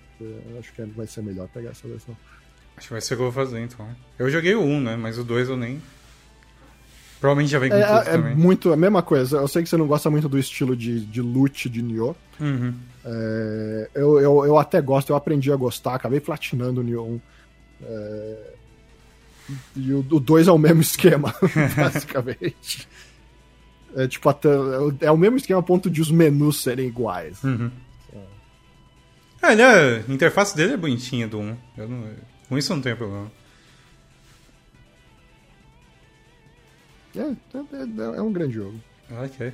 Acho 0.59 0.73
que 0.73 0.81
vai 0.83 1.07
ser 1.07 1.21
melhor 1.21 1.47
pegar 1.47 1.71
essa 1.71 1.87
versão. 1.87 2.15
Acho 2.77 2.87
que 2.87 2.93
vai 2.93 3.01
ser 3.01 3.13
o 3.13 3.17
que 3.17 3.23
eu 3.23 3.31
vou 3.31 3.45
fazer, 3.45 3.59
então. 3.61 3.87
Eu 4.17 4.29
joguei 4.29 4.55
o 4.55 4.61
1, 4.61 4.81
né? 4.81 4.95
Mas 4.95 5.17
o 5.17 5.23
2 5.23 5.49
eu 5.49 5.57
nem... 5.57 5.81
Provavelmente 7.19 7.51
já 7.51 7.59
vem 7.59 7.69
com 7.69 7.75
É, 7.75 7.85
tudo 7.85 7.99
é 8.09 8.11
também. 8.13 8.35
muito 8.35 8.73
a 8.73 8.75
mesma 8.75 9.03
coisa. 9.03 9.37
Eu 9.37 9.47
sei 9.47 9.61
que 9.61 9.69
você 9.69 9.77
não 9.77 9.85
gosta 9.85 10.09
muito 10.09 10.27
do 10.27 10.39
estilo 10.39 10.75
de, 10.75 11.01
de 11.05 11.21
loot 11.21 11.69
de 11.69 11.81
Nioh. 11.83 12.15
Uhum. 12.39 12.73
É, 13.05 13.89
eu, 13.93 14.19
eu, 14.19 14.45
eu 14.45 14.57
até 14.57 14.81
gosto, 14.81 15.11
eu 15.11 15.15
aprendi 15.15 15.51
a 15.51 15.55
gostar, 15.55 15.93
acabei 15.93 16.19
platinando 16.19 16.81
o 16.81 16.83
Nioh 16.83 17.07
1. 17.07 17.21
É, 17.83 18.53
e 19.75 19.93
o 19.93 20.01
2 20.01 20.47
é 20.47 20.51
o 20.51 20.57
mesmo 20.57 20.81
esquema, 20.81 21.33
basicamente. 21.75 22.87
É 23.95 24.07
tipo, 24.07 24.29
até, 24.29 24.49
é 25.01 25.11
o 25.11 25.17
mesmo 25.17 25.37
esquema 25.37 25.59
a 25.59 25.63
ponto 25.63 25.89
de 25.89 26.01
os 26.01 26.09
menus 26.09 26.61
serem 26.61 26.87
iguais. 26.87 27.43
Uhum. 27.43 27.69
Ah, 29.41 29.53
ele 29.53 29.61
é... 29.63 30.03
a 30.07 30.11
interface 30.13 30.55
dele 30.55 30.73
é 30.73 30.77
bonitinha 30.77 31.27
do 31.27 31.39
1. 31.39 31.57
Eu 31.77 31.87
não... 31.89 32.09
Com 32.47 32.57
isso 32.57 32.71
eu 32.71 32.75
não 32.75 32.83
tenho 32.83 32.95
problema. 32.95 33.31
É, 37.15 37.19
é, 37.19 37.23
é- 37.23 38.17
é 38.17 38.21
um 38.21 38.31
grande 38.31 38.53
jogo. 38.55 38.79
Ok. 39.11 39.51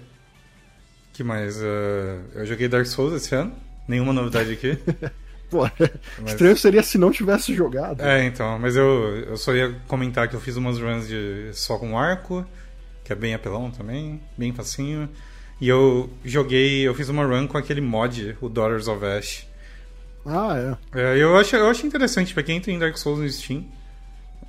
que 1.14 1.24
mais? 1.24 1.58
Uh, 1.58 2.22
eu 2.36 2.46
joguei 2.46 2.68
Dark 2.68 2.86
Souls 2.86 3.14
esse 3.14 3.34
ano. 3.34 3.56
Nenhuma 3.88 4.14
novidade 4.14 4.52
aqui. 4.52 4.78
Pô, 5.50 5.62
Mas- 6.20 6.32
estranho 6.32 6.58
seria 6.58 6.84
se 6.84 6.98
não 6.98 7.12
tivesse 7.12 7.54
jogado. 7.54 8.02
É, 8.02 8.26
então, 8.26 8.60
mas 8.60 8.76
eu, 8.76 9.18
eu 9.28 9.38
só 9.38 9.56
ia 9.56 9.74
comentar 9.88 10.28
que 10.28 10.36
eu 10.36 10.42
fiz 10.42 10.56
umas 10.58 10.78
runs 10.80 11.08
de 11.08 11.50
só 11.54 11.78
com 11.78 11.98
arco, 11.98 12.46
que 13.04 13.14
é 13.14 13.16
bem 13.16 13.34
apelão 13.34 13.72
também, 13.72 14.22
bem 14.38 14.52
facinho. 14.54 15.10
E 15.60 15.68
eu 15.68 16.10
joguei, 16.24 16.82
eu 16.82 16.94
fiz 16.94 17.10
uma 17.10 17.26
run 17.26 17.48
com 17.48 17.58
aquele 17.58 17.82
mod, 17.82 18.38
o 18.42 18.50
Daughters 18.50 18.88
of 18.88 19.04
Ash. 19.06 19.48
Ah, 20.26 20.78
é. 20.94 21.00
É, 21.00 21.18
eu, 21.18 21.38
acho, 21.38 21.56
eu 21.56 21.70
acho 21.70 21.88
interessante 21.88 22.34
pra 22.34 22.44
quem 22.44 22.60
tem 22.60 22.78
Dark 22.78 22.98
Souls 22.98 23.20
no 23.20 23.30
Steam 23.30 23.66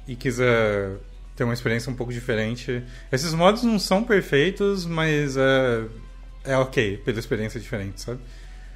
e 0.07 0.16
quiser 0.16 0.97
ter 1.37 1.45
uma 1.45 1.55
experiência 1.55 1.91
um 1.91 1.95
pouco 1.95 2.12
diferente. 2.12 2.83
Esses 3.12 3.33
mods 3.33 3.62
não 3.62 3.79
são 3.79 4.03
perfeitos, 4.03 4.85
mas 4.85 5.37
é, 5.37 5.85
é 6.45 6.57
ok 6.57 6.97
pela 6.99 7.19
experiência 7.20 7.61
diferente, 7.61 8.01
sabe? 8.01 8.19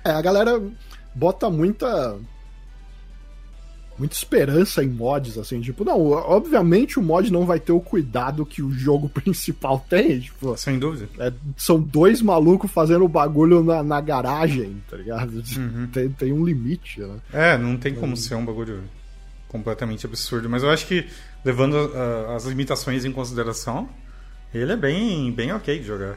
É, 0.05 0.11
a 0.12 0.23
galera 0.23 0.62
bota 1.14 1.48
muita. 1.51 2.18
muita 3.98 4.14
esperança 4.14 4.82
em 4.82 4.89
mods, 4.89 5.39
assim, 5.39 5.60
tipo, 5.60 5.84
não, 5.84 6.10
obviamente 6.10 6.98
o 6.98 7.02
mod 7.02 7.30
não 7.32 7.44
vai 7.44 7.60
ter 7.60 7.72
o 7.72 7.80
cuidado 7.80 8.47
que 8.47 8.62
o 8.62 8.72
jogo 8.72 9.09
principal 9.10 9.84
tem, 9.89 10.20
tipo. 10.20 10.56
Sem 10.56 10.78
dúvida. 10.78 11.09
É, 11.18 11.32
são 11.56 11.80
dois 11.80 12.20
malucos 12.20 12.70
fazendo 12.70 13.05
o 13.05 13.09
bagulho 13.09 13.62
na, 13.62 13.82
na 13.82 14.01
garagem, 14.01 14.82
tá 14.89 14.97
ligado? 14.97 15.43
Uhum. 15.62 15.86
Tem, 15.89 16.09
tem 16.09 16.32
um 16.32 16.44
limite, 16.44 17.01
né? 17.01 17.18
É, 17.32 17.59
não 17.59 17.76
tem 17.76 17.94
como 17.94 18.16
ser 18.16 18.34
um 18.34 18.44
bagulho 18.44 18.82
completamente 19.48 20.06
absurdo, 20.06 20.48
mas 20.48 20.62
eu 20.62 20.70
acho 20.70 20.86
que, 20.86 21.06
levando 21.44 21.74
uh, 21.74 22.32
as 22.34 22.47
limitações 22.47 23.05
em 23.05 23.12
consideração, 23.12 23.89
ele 24.52 24.72
é 24.72 24.76
bem, 24.76 25.30
bem 25.30 25.52
ok 25.52 25.78
de 25.78 25.84
jogar. 25.84 26.16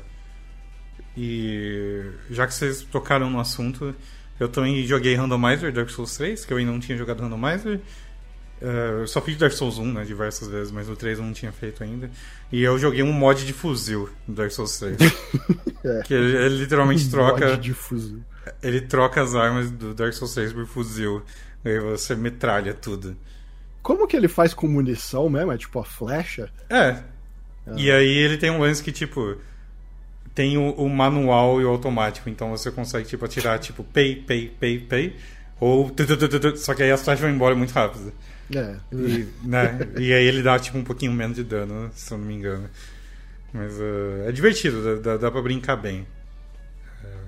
E 1.17 2.01
já 2.29 2.47
que 2.47 2.53
vocês 2.53 2.81
tocaram 2.83 3.29
no 3.29 3.39
assunto, 3.39 3.93
eu 4.39 4.49
também 4.49 4.83
joguei 4.85 5.15
Randomizer 5.15 5.71
Dark 5.71 5.89
Souls 5.89 6.15
3, 6.17 6.45
que 6.45 6.53
eu 6.53 6.57
ainda 6.57 6.71
não 6.71 6.79
tinha 6.79 6.97
jogado 6.97 7.21
Randomizer. 7.21 7.79
Uh, 8.61 9.01
eu 9.01 9.07
só 9.07 9.21
fiz 9.21 9.37
Dark 9.37 9.51
Souls 9.51 9.77
1 9.77 9.93
né, 9.93 10.05
diversas 10.05 10.47
vezes, 10.47 10.71
mas 10.71 10.89
o 10.89 10.95
3 10.95 11.19
eu 11.19 11.25
não 11.25 11.33
tinha 11.33 11.51
feito 11.51 11.83
ainda. 11.83 12.09
E 12.51 12.63
eu 12.63 12.77
joguei 12.77 13.03
um 13.03 13.11
mod 13.11 13.45
de 13.45 13.53
fuzil 13.53 14.09
no 14.27 14.35
Dark 14.35 14.51
Souls 14.51 14.77
3. 14.79 14.97
é. 15.83 16.01
Que 16.03 16.13
ele, 16.13 16.37
ele 16.37 16.57
literalmente 16.57 17.05
um 17.05 17.09
troca. 17.09 17.49
Mod 17.49 17.61
de 17.61 17.73
fuzil. 17.73 18.21
Ele 18.61 18.81
troca 18.81 19.21
as 19.21 19.35
armas 19.35 19.71
do 19.71 19.93
Dark 19.93 20.13
Souls 20.13 20.33
3 20.33 20.53
por 20.53 20.65
fuzil. 20.65 21.23
E 21.63 21.69
aí 21.69 21.79
você 21.79 22.15
metralha 22.15 22.73
tudo. 22.73 23.15
Como 23.81 24.07
que 24.07 24.15
ele 24.15 24.27
faz 24.27 24.53
com 24.53 24.67
munição 24.67 25.29
mesmo? 25.29 25.51
É 25.51 25.57
tipo 25.57 25.79
a 25.79 25.85
flecha? 25.85 26.49
É. 26.69 27.03
Ah. 27.67 27.73
E 27.75 27.91
aí 27.91 28.17
ele 28.17 28.37
tem 28.37 28.49
um 28.49 28.59
lance 28.59 28.83
que, 28.83 28.91
tipo 28.91 29.37
tem 30.35 30.57
o, 30.57 30.71
o, 30.71 30.89
manual 30.89 31.61
e 31.61 31.65
o 31.65 31.69
automático. 31.69 32.29
Então 32.29 32.49
você 32.49 32.69
consegue, 32.69 33.07
tipo, 33.07 33.23
atirar, 33.23 33.57
tipo, 33.57 33.83
pay, 33.85 34.17
pay, 34.17 34.49
pay, 34.59 34.79
pay. 34.79 35.15
Ou. 35.59 35.89
Só 36.57 36.75
que 36.75 36.83
aí 36.83 36.91
as 36.91 37.01
flechas 37.01 37.21
vão 37.21 37.29
embora 37.29 37.55
muito 37.55 37.71
rápido. 37.71 38.11
É. 38.53 38.75
E, 38.91 39.27
né? 39.41 39.79
e 39.97 40.13
aí 40.13 40.25
ele 40.25 40.43
dá, 40.43 40.59
tipo, 40.59 40.77
um 40.77 40.83
pouquinho 40.83 41.13
menos 41.13 41.37
de 41.37 41.43
dano, 41.43 41.89
se 41.95 42.13
eu 42.13 42.17
não 42.17 42.25
me 42.25 42.35
engano. 42.35 42.69
Mas 43.53 43.73
uh, 43.79 44.27
é 44.27 44.31
divertido, 44.33 44.99
dá, 44.99 45.15
dá 45.15 45.31
pra 45.31 45.41
brincar 45.41 45.77
bem. 45.77 46.05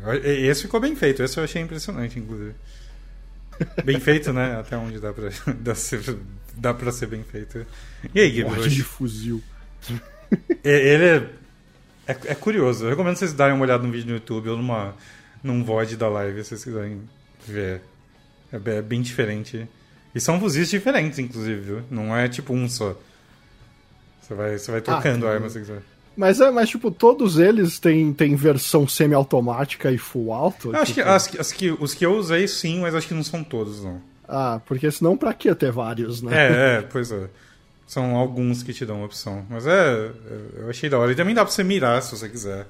Uh, 0.03 0.13
esse 0.23 0.63
ficou 0.63 0.79
bem 0.79 0.93
feito, 0.95 1.23
esse 1.23 1.39
eu 1.39 1.43
achei 1.45 1.61
impressionante, 1.61 2.19
inclusive. 2.19 2.53
Bem 3.85 3.99
feito, 3.99 4.33
né? 4.33 4.59
Até 4.59 4.77
onde 4.77 4.99
dá 4.99 5.13
pra, 5.13 5.29
dá, 5.59 5.73
ser, 5.73 6.01
dá 6.53 6.73
pra 6.73 6.91
ser 6.91 7.07
bem 7.07 7.23
feito. 7.23 7.65
E 8.13 8.19
aí, 8.19 8.29
Guilherme? 8.29 8.67
de 8.67 8.83
fuzil. 8.83 9.41
Ele 10.63 11.05
é 11.05 11.29
é, 12.07 12.17
é, 12.31 12.35
curioso. 12.35 12.85
Eu 12.85 12.89
recomendo 12.89 13.15
vocês 13.15 13.33
darem 13.33 13.55
uma 13.55 13.63
olhada 13.63 13.83
no 13.83 13.91
vídeo 13.91 14.07
no 14.07 14.13
YouTube 14.13 14.49
ou 14.49 14.57
numa, 14.57 14.95
num 15.43 15.63
VOD 15.63 15.95
da 15.95 16.07
live, 16.09 16.43
se 16.43 16.49
vocês 16.49 16.63
quiserem 16.63 17.01
ver. 17.45 17.81
É, 18.51 18.55
é 18.55 18.81
bem 18.81 19.01
diferente. 19.01 19.67
E 20.15 20.19
são 20.19 20.39
fuzis 20.39 20.69
diferentes, 20.69 21.19
inclusive, 21.19 21.61
viu? 21.61 21.81
Não 21.91 22.15
é 22.15 22.27
tipo 22.27 22.53
um 22.53 22.67
só. 22.67 22.95
Você 24.21 24.33
vai, 24.33 24.57
você 24.57 24.71
vai 24.71 24.81
trocando 24.81 25.25
ah, 25.27 25.29
a 25.29 25.33
arma 25.33 25.49
se 25.49 25.59
quiser. 25.59 25.81
Mas 26.15 26.41
é, 26.41 26.49
mas 26.49 26.69
tipo, 26.69 26.89
todos 26.89 27.37
eles 27.37 27.77
têm, 27.77 28.11
têm 28.11 28.35
versão 28.35 28.87
semi-automática 28.87 29.91
e 29.91 29.97
full 29.97 30.33
auto? 30.33 30.75
Acho 30.75 30.93
tipo... 30.93 31.05
que, 31.05 31.09
as, 31.09 31.39
as 31.39 31.51
que 31.51 31.71
os 31.71 31.93
que 31.93 32.05
eu 32.05 32.17
usei 32.17 32.47
sim, 32.47 32.81
mas 32.81 32.95
acho 32.95 33.07
que 33.07 33.13
não 33.13 33.23
são 33.23 33.43
todos, 33.43 33.83
não. 33.83 34.01
Ah, 34.27 34.59
porque 34.65 34.89
senão 34.91 35.15
pra 35.15 35.33
que 35.33 35.53
ter 35.55 35.71
vários, 35.71 36.21
né? 36.21 36.35
É, 36.35 36.77
é, 36.77 36.81
pois 36.81 37.11
é. 37.11 37.29
São 37.87 38.17
alguns 38.17 38.61
que 38.61 38.73
te 38.73 38.85
dão 38.85 39.03
opção. 39.03 39.45
Mas 39.49 39.65
é. 39.65 40.11
Eu 40.57 40.69
achei 40.69 40.89
da 40.89 40.99
hora. 40.99 41.11
E 41.11 41.15
também 41.15 41.33
dá 41.33 41.43
pra 41.43 41.51
você 41.51 41.63
mirar 41.63 42.01
se 42.03 42.11
você 42.11 42.27
quiser. 42.27 42.67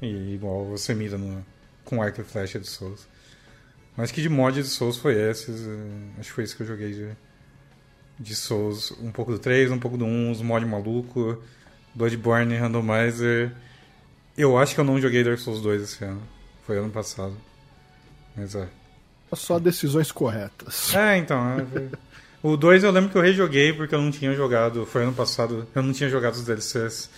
E 0.00 0.34
igual 0.34 0.64
você 0.64 0.94
mira 0.94 1.18
no, 1.18 1.44
com 1.84 2.02
arco 2.02 2.22
e 2.22 2.24
flecha 2.24 2.58
de 2.58 2.66
Souls. 2.66 3.06
Mas 3.96 4.10
que 4.10 4.22
de 4.22 4.28
mod 4.30 4.60
de 4.60 4.68
Souls 4.68 4.96
foi 4.96 5.14
esse. 5.14 5.50
É, 5.50 6.20
acho 6.20 6.30
que 6.30 6.34
foi 6.34 6.44
esse 6.44 6.56
que 6.56 6.62
eu 6.62 6.66
joguei 6.66 6.90
de, 6.90 7.10
de 8.18 8.34
Souls. 8.34 8.92
Um 9.02 9.12
pouco 9.12 9.30
do 9.30 9.38
3, 9.38 9.70
um 9.70 9.78
pouco 9.78 9.98
do 9.98 10.06
1, 10.06 10.30
os 10.30 10.40
mod 10.40 10.64
maluco. 10.64 11.42
Bloodborne, 11.94 12.56
Randomizer. 12.56 13.52
Eu 14.36 14.58
acho 14.58 14.74
que 14.74 14.80
eu 14.80 14.84
não 14.84 15.00
joguei 15.00 15.22
Dark 15.22 15.38
Souls 15.38 15.60
2 15.60 15.82
esse 15.82 16.04
ano. 16.04 16.22
Foi 16.66 16.78
ano 16.78 16.90
passado. 16.90 17.36
Mas 18.34 18.54
é. 18.54 18.68
Só 19.34 19.58
decisões 19.58 20.10
corretas. 20.10 20.94
É, 20.94 21.18
então. 21.18 21.58
É, 21.58 21.88
O 22.46 22.56
2 22.56 22.84
eu 22.84 22.92
lembro 22.92 23.10
que 23.10 23.18
eu 23.18 23.22
rejoguei 23.22 23.72
porque 23.72 23.92
eu 23.92 24.00
não 24.00 24.12
tinha 24.12 24.32
jogado. 24.32 24.86
Foi 24.86 25.02
ano 25.02 25.12
passado, 25.12 25.66
eu 25.74 25.82
não 25.82 25.92
tinha 25.92 26.08
jogado 26.08 26.34
os 26.34 26.44
DLCs. 26.44 27.10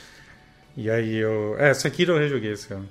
E 0.74 0.88
aí 0.88 1.16
eu. 1.16 1.54
É, 1.58 1.74
Sekiro 1.74 2.14
eu 2.14 2.18
rejoguei 2.18 2.52
esse 2.52 2.72
ano. 2.72 2.88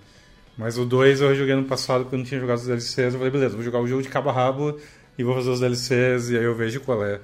Mas 0.56 0.78
o 0.78 0.86
2 0.86 1.22
eu 1.22 1.30
rejoguei 1.30 1.56
ano 1.56 1.66
passado 1.66 2.04
porque 2.04 2.16
eu 2.16 2.20
não 2.20 2.26
tinha 2.26 2.40
jogado 2.40 2.60
os 2.60 2.68
DLCs. 2.68 2.96
Eu 2.96 3.12
falei, 3.14 3.32
beleza, 3.32 3.56
vou 3.56 3.64
jogar 3.64 3.80
o 3.80 3.88
jogo 3.88 4.04
de 4.04 4.10
cabo 4.10 4.30
a 4.30 4.34
rabo 4.34 4.80
e 5.18 5.24
vou 5.24 5.34
fazer 5.34 5.50
os 5.50 5.62
DLCs 5.62 6.30
e 6.30 6.38
aí 6.38 6.44
eu 6.44 6.54
vejo 6.54 6.80
qual 6.82 7.04
é. 7.04 7.20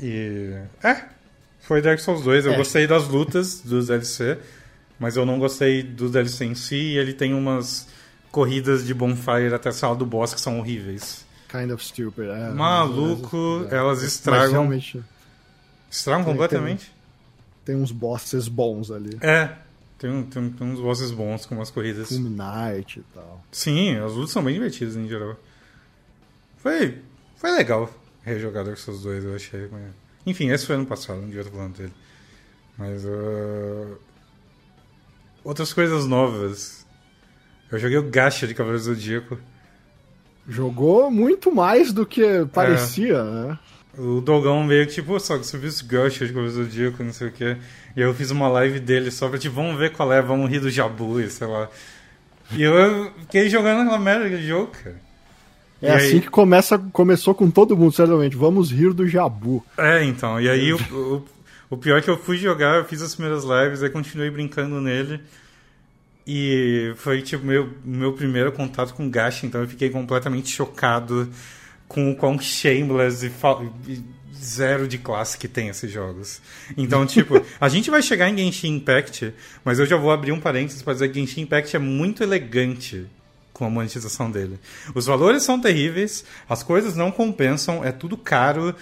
E. 0.00 0.54
É, 0.82 1.02
foi 1.60 1.82
Dark 1.82 1.98
Souls 1.98 2.22
2. 2.22 2.46
Eu 2.46 2.54
é. 2.54 2.56
gostei 2.56 2.86
das 2.86 3.06
lutas 3.08 3.60
dos 3.60 3.88
DLC, 3.88 4.38
mas 4.98 5.14
eu 5.14 5.26
não 5.26 5.38
gostei 5.38 5.82
do 5.82 6.08
DLC 6.08 6.46
em 6.46 6.54
si. 6.54 6.76
E 6.76 6.96
ele 6.96 7.12
tem 7.12 7.34
umas 7.34 7.86
corridas 8.30 8.86
de 8.86 8.94
bonfire 8.94 9.52
até 9.52 9.68
a 9.68 9.72
sala 9.72 9.94
do 9.94 10.06
boss 10.06 10.32
que 10.32 10.40
são 10.40 10.58
horríveis. 10.58 11.30
Kind 11.52 11.70
of 11.70 11.84
Stupid. 11.84 12.28
É, 12.30 12.48
Maluco, 12.50 13.66
é, 13.70 13.76
elas 13.76 14.02
estragam. 14.02 14.72
Estragam 15.90 16.24
tem, 16.24 16.32
completamente? 16.32 16.86
Tem, 17.64 17.74
tem, 17.74 17.76
uns 17.76 17.92
bosses 17.92 18.48
bons 18.48 18.90
ali. 18.90 19.18
É, 19.20 19.54
tem, 19.98 20.22
tem, 20.24 20.50
tem 20.50 20.66
uns 20.66 20.80
bosses 20.80 21.10
bons 21.10 21.44
com 21.44 21.54
umas 21.54 21.70
corridas. 21.70 22.08
Full 22.08 22.30
Night 22.30 23.00
e 23.00 23.02
tal. 23.14 23.44
Sim, 23.52 23.98
as 23.98 24.12
lutas 24.14 24.30
são 24.30 24.42
bem 24.42 24.54
divertidas 24.54 24.96
em 24.96 25.06
geral. 25.06 25.36
Foi, 26.56 27.02
foi 27.36 27.50
legal 27.50 27.92
rejogar 28.24 28.64
Dark 28.64 28.78
Souls 28.78 29.02
2, 29.02 29.24
eu 29.24 29.34
achei. 29.34 29.68
Enfim, 30.24 30.48
esse 30.50 30.66
foi 30.66 30.76
ano 30.76 30.86
passado, 30.86 31.20
não 31.20 31.26
devia 31.26 31.42
estar 31.42 31.52
falando 31.52 31.76
dele. 31.76 31.92
Mas. 32.78 33.04
Uh... 33.04 33.98
Outras 35.44 35.72
coisas 35.72 36.06
novas. 36.06 36.86
Eu 37.70 37.78
joguei 37.78 37.98
o 37.98 38.08
Gacha 38.08 38.46
de 38.46 38.54
Cavaleiro 38.54 38.84
Zodíaco. 38.84 39.38
Jogou 40.48 41.10
muito 41.10 41.54
mais 41.54 41.92
do 41.92 42.04
que 42.04 42.44
parecia, 42.52 43.18
é. 43.18 43.22
né? 43.22 43.58
O 43.96 44.20
Dogão 44.20 44.64
meio 44.64 44.86
que, 44.86 44.94
tipo, 44.94 45.18
só 45.20 45.38
que 45.38 45.46
você 45.46 45.58
viu 45.58 45.68
esse 45.68 45.84
Gush 45.84 46.18
de 46.26 46.32
Coisa 46.32 46.62
do 46.62 46.68
Dico, 46.68 47.02
não 47.02 47.12
sei 47.12 47.28
o 47.28 47.32
quê. 47.32 47.56
E 47.94 48.00
eu 48.00 48.14
fiz 48.14 48.30
uma 48.30 48.48
live 48.48 48.80
dele 48.80 49.10
só 49.10 49.28
pra, 49.28 49.38
tipo, 49.38 49.54
vamos 49.54 49.78
ver 49.78 49.92
qual 49.92 50.10
é, 50.12 50.22
vamos 50.22 50.50
rir 50.50 50.60
do 50.60 50.70
Jabu 50.70 51.20
e 51.20 51.28
sei 51.28 51.46
lá. 51.46 51.68
E 52.52 52.62
eu 52.62 53.12
fiquei 53.20 53.48
jogando 53.48 53.82
aquela 53.82 53.98
merda 53.98 54.28
de 54.30 54.46
jogo, 54.46 54.72
cara. 54.82 54.96
É 55.82 55.88
e 55.88 55.90
assim 55.90 56.14
aí... 56.14 56.20
que 56.20 56.30
começa, 56.30 56.78
começou 56.78 57.34
com 57.34 57.50
todo 57.50 57.76
mundo, 57.76 57.92
certamente. 57.92 58.36
Vamos 58.36 58.70
rir 58.70 58.94
do 58.94 59.06
Jabu. 59.06 59.62
É, 59.76 60.02
então. 60.04 60.40
E 60.40 60.48
aí 60.48 60.72
o, 60.72 60.78
o, 60.90 61.24
o 61.70 61.76
pior 61.76 61.98
é 61.98 62.02
que 62.02 62.08
eu 62.08 62.16
fui 62.16 62.38
jogar, 62.38 62.78
eu 62.78 62.84
fiz 62.84 63.02
as 63.02 63.14
primeiras 63.14 63.44
lives, 63.44 63.82
aí 63.82 63.90
continuei 63.90 64.30
brincando 64.30 64.80
nele. 64.80 65.20
E 66.26 66.92
foi 66.96 67.20
tipo 67.22 67.44
meu, 67.44 67.70
meu 67.84 68.12
primeiro 68.12 68.52
contato 68.52 68.94
com 68.94 69.10
Gacha, 69.10 69.44
então 69.46 69.60
eu 69.60 69.68
fiquei 69.68 69.90
completamente 69.90 70.48
chocado 70.48 71.28
com 71.88 72.10
o 72.10 72.16
quão 72.16 72.38
shameless 72.38 73.26
e, 73.26 73.92
e 73.92 74.02
zero 74.42 74.88
de 74.88 74.98
classe 74.98 75.36
que 75.36 75.46
tem 75.46 75.68
esses 75.68 75.90
jogos. 75.90 76.40
Então, 76.76 77.06
tipo, 77.06 77.44
a 77.60 77.68
gente 77.68 77.90
vai 77.90 78.02
chegar 78.02 78.28
em 78.28 78.36
Genshin 78.36 78.76
Impact, 78.76 79.32
mas 79.64 79.78
eu 79.78 79.86
já 79.86 79.96
vou 79.96 80.10
abrir 80.10 80.32
um 80.32 80.40
parênteses 80.40 80.82
para 80.82 80.94
dizer 80.94 81.08
que 81.08 81.20
Genshin 81.20 81.42
Impact 81.42 81.76
é 81.76 81.78
muito 81.78 82.22
elegante 82.22 83.06
com 83.52 83.64
a 83.64 83.70
monetização 83.70 84.30
dele. 84.30 84.58
Os 84.94 85.06
valores 85.06 85.42
são 85.42 85.60
terríveis, 85.60 86.24
as 86.48 86.62
coisas 86.62 86.96
não 86.96 87.10
compensam, 87.10 87.84
é 87.84 87.92
tudo 87.92 88.16
caro, 88.16 88.74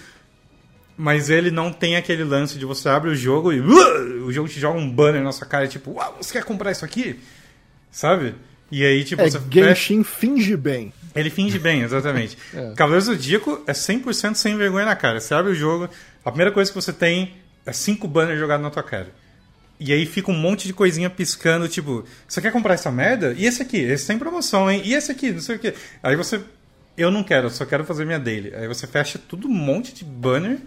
mas 1.01 1.31
ele 1.31 1.49
não 1.49 1.73
tem 1.73 1.95
aquele 1.95 2.23
lance 2.23 2.59
de 2.59 2.63
você 2.63 2.87
abre 2.87 3.09
o 3.09 3.15
jogo 3.15 3.51
e 3.51 3.59
uh, 3.59 4.23
o 4.23 4.31
jogo 4.31 4.47
te 4.47 4.59
joga 4.59 4.77
um 4.77 4.87
banner 4.87 5.23
na 5.23 5.31
sua 5.31 5.47
cara, 5.47 5.67
tipo, 5.67 5.93
uau, 5.93 6.17
você 6.21 6.33
quer 6.33 6.43
comprar 6.43 6.71
isso 6.71 6.85
aqui? 6.85 7.19
Sabe? 7.89 8.35
E 8.71 8.85
aí, 8.85 9.03
tipo, 9.03 9.19
é, 9.19 9.27
você 9.27 9.41
Genshin 9.49 10.03
fecha... 10.03 10.19
finge 10.19 10.55
bem. 10.55 10.93
Ele 11.15 11.31
finge 11.31 11.57
bem, 11.57 11.81
exatamente. 11.81 12.37
é. 12.53 12.75
Cavaleiro 12.75 13.03
Zodíaco 13.03 13.63
é 13.65 13.71
100% 13.71 14.35
sem 14.35 14.55
vergonha 14.55 14.85
na 14.85 14.95
cara. 14.95 15.19
Você 15.19 15.33
abre 15.33 15.53
o 15.53 15.55
jogo, 15.55 15.89
a 16.23 16.29
primeira 16.29 16.51
coisa 16.51 16.69
que 16.69 16.75
você 16.79 16.93
tem 16.93 17.33
é 17.65 17.73
cinco 17.73 18.07
banners 18.07 18.39
jogados 18.39 18.63
na 18.63 18.69
tua 18.69 18.83
cara. 18.83 19.09
E 19.79 19.91
aí 19.91 20.05
fica 20.05 20.29
um 20.29 20.37
monte 20.37 20.67
de 20.67 20.73
coisinha 20.73 21.09
piscando, 21.09 21.67
tipo, 21.67 22.05
você 22.27 22.39
quer 22.39 22.51
comprar 22.51 22.75
essa 22.75 22.91
merda? 22.91 23.33
E 23.35 23.47
esse 23.47 23.63
aqui? 23.63 23.77
Esse 23.77 24.05
tem 24.05 24.19
promoção, 24.19 24.69
hein? 24.69 24.83
E 24.85 24.93
esse 24.93 25.11
aqui? 25.11 25.31
Não 25.31 25.41
sei 25.41 25.55
o 25.55 25.59
quê. 25.59 25.73
Aí 26.03 26.15
você. 26.15 26.39
Eu 26.95 27.09
não 27.09 27.23
quero, 27.23 27.47
eu 27.47 27.49
só 27.49 27.65
quero 27.65 27.83
fazer 27.85 28.05
minha 28.05 28.19
daily. 28.19 28.53
Aí 28.53 28.67
você 28.67 28.85
fecha 28.85 29.17
tudo 29.17 29.47
um 29.47 29.51
monte 29.51 29.95
de 29.95 30.05
banner 30.05 30.59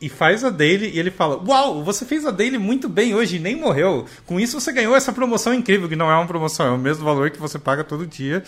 e 0.00 0.08
faz 0.08 0.44
a 0.44 0.50
dele 0.50 0.90
e 0.94 0.98
ele 0.98 1.10
fala: 1.10 1.42
Uau, 1.44 1.82
você 1.82 2.04
fez 2.04 2.24
a 2.24 2.30
dele 2.30 2.58
muito 2.58 2.88
bem 2.88 3.14
hoje 3.14 3.36
e 3.36 3.40
nem 3.40 3.56
morreu. 3.56 4.06
Com 4.26 4.38
isso 4.38 4.60
você 4.60 4.72
ganhou 4.72 4.94
essa 4.94 5.12
promoção 5.12 5.52
incrível, 5.52 5.88
que 5.88 5.96
não 5.96 6.10
é 6.10 6.14
uma 6.14 6.26
promoção, 6.26 6.66
é 6.66 6.70
o 6.70 6.78
mesmo 6.78 7.04
valor 7.04 7.30
que 7.30 7.38
você 7.38 7.58
paga 7.58 7.82
todo 7.82 8.06
dia 8.06 8.42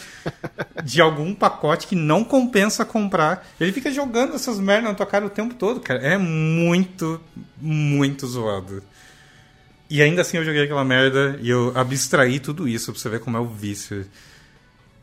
de 0.85 1.01
algum 1.01 1.35
pacote 1.35 1.87
que 1.87 1.97
não 1.97 2.23
compensa 2.23 2.85
comprar. 2.85 3.47
Ele 3.61 3.73
fica 3.73 3.91
jogando 3.91 4.35
essas 4.35 4.61
merdas 4.61 4.91
na 4.91 4.95
tua 4.95 5.07
cara 5.07 5.27
o 5.27 5.31
tempo 5.31 5.55
todo, 5.55 5.81
cara. 5.81 6.01
É 6.01 6.17
muito, 6.17 7.21
muito 7.61 8.27
zoado. 8.27 8.83
E 9.89 10.01
ainda 10.01 10.23
assim 10.23 10.37
eu 10.37 10.45
joguei 10.45 10.63
aquela 10.63 10.85
merda 10.85 11.37
e 11.43 11.51
eu 11.51 11.73
abstraí 11.75 12.39
tudo 12.39 12.69
isso 12.69 12.93
pra 12.93 13.01
você 13.01 13.09
ver 13.09 13.21
como 13.21 13.37
é 13.37 13.41
o 13.41 13.47
vício. 13.47 14.07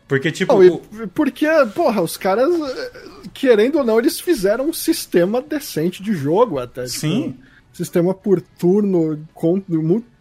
Porque, 0.07 0.31
tipo. 0.31 0.63
Não, 0.63 0.79
porque, 1.13 1.45
porra, 1.75 2.01
os 2.01 2.15
caras, 2.15 2.49
eh, 2.49 2.91
querendo 3.33 3.79
ou 3.79 3.83
não, 3.83 3.99
eles 3.99 4.19
fizeram 4.19 4.69
um 4.69 4.73
sistema 4.73 5.41
decente 5.41 6.01
de 6.01 6.13
jogo 6.13 6.59
até. 6.59 6.85
Tipo, 6.85 6.97
Sim. 6.97 7.37
sistema 7.73 8.13
por 8.13 8.41
turno 8.41 9.27
com 9.33 9.61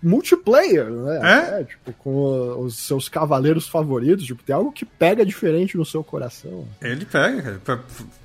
multiplayer, 0.02 0.90
né? 0.90 1.20
É? 1.22 1.60
é? 1.60 1.64
tipo, 1.64 1.92
com 1.92 2.64
os 2.64 2.76
seus 2.78 3.08
cavaleiros 3.08 3.68
favoritos. 3.68 4.26
Tipo, 4.26 4.42
tem 4.42 4.56
algo 4.56 4.72
que 4.72 4.84
pega 4.84 5.24
diferente 5.24 5.76
no 5.76 5.84
seu 5.84 6.02
coração. 6.02 6.66
Ele 6.82 7.04
pega, 7.04 7.42
cara. 7.42 7.60
Pra, 7.64 7.80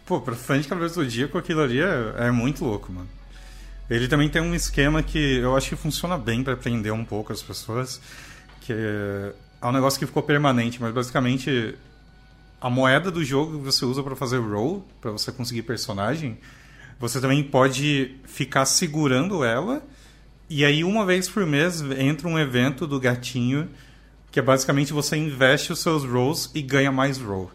pô, 0.05 0.19
pra 0.19 0.35
fã 0.35 0.59
de 0.59 0.67
Cavaleiros 0.67 0.95
do 0.95 1.03
Zodíaco, 1.03 1.37
aquilo 1.37 1.61
ali 1.61 1.79
é, 1.79 2.13
é 2.17 2.31
muito 2.31 2.65
louco, 2.65 2.91
mano. 2.91 3.09
Ele 3.87 4.07
também 4.07 4.29
tem 4.29 4.41
um 4.41 4.55
esquema 4.55 5.03
que 5.03 5.37
eu 5.37 5.55
acho 5.55 5.69
que 5.69 5.75
funciona 5.75 6.17
bem 6.17 6.43
para 6.43 6.55
prender 6.55 6.93
um 6.93 7.03
pouco 7.03 7.33
as 7.33 7.43
pessoas, 7.43 8.01
que 8.61 8.71
é, 8.71 9.33
é 9.61 9.67
um 9.67 9.71
negócio 9.71 9.99
que 9.99 10.05
ficou 10.05 10.23
permanente, 10.23 10.81
mas 10.81 10.93
basicamente 10.93 11.75
a 12.59 12.69
moeda 12.69 13.11
do 13.11 13.23
jogo 13.23 13.59
que 13.59 13.65
você 13.65 13.85
usa 13.85 14.01
para 14.01 14.15
fazer 14.15 14.39
roll, 14.39 14.85
para 14.99 15.11
você 15.11 15.31
conseguir 15.31 15.63
personagem, 15.63 16.37
você 16.99 17.19
também 17.19 17.43
pode 17.43 18.15
ficar 18.25 18.65
segurando 18.65 19.43
ela 19.43 19.83
e 20.49 20.65
aí 20.65 20.83
uma 20.83 21.05
vez 21.05 21.29
por 21.29 21.45
mês 21.45 21.81
entra 21.81 22.27
um 22.27 22.37
evento 22.37 22.85
do 22.85 22.99
gatinho 22.99 23.69
que 24.31 24.39
é 24.39 24.41
basicamente 24.41 24.93
você 24.93 25.17
investe 25.17 25.73
os 25.73 25.79
seus 25.79 26.03
rolls 26.05 26.49
e 26.55 26.61
ganha 26.61 26.91
mais 26.91 27.17
roll. 27.17 27.51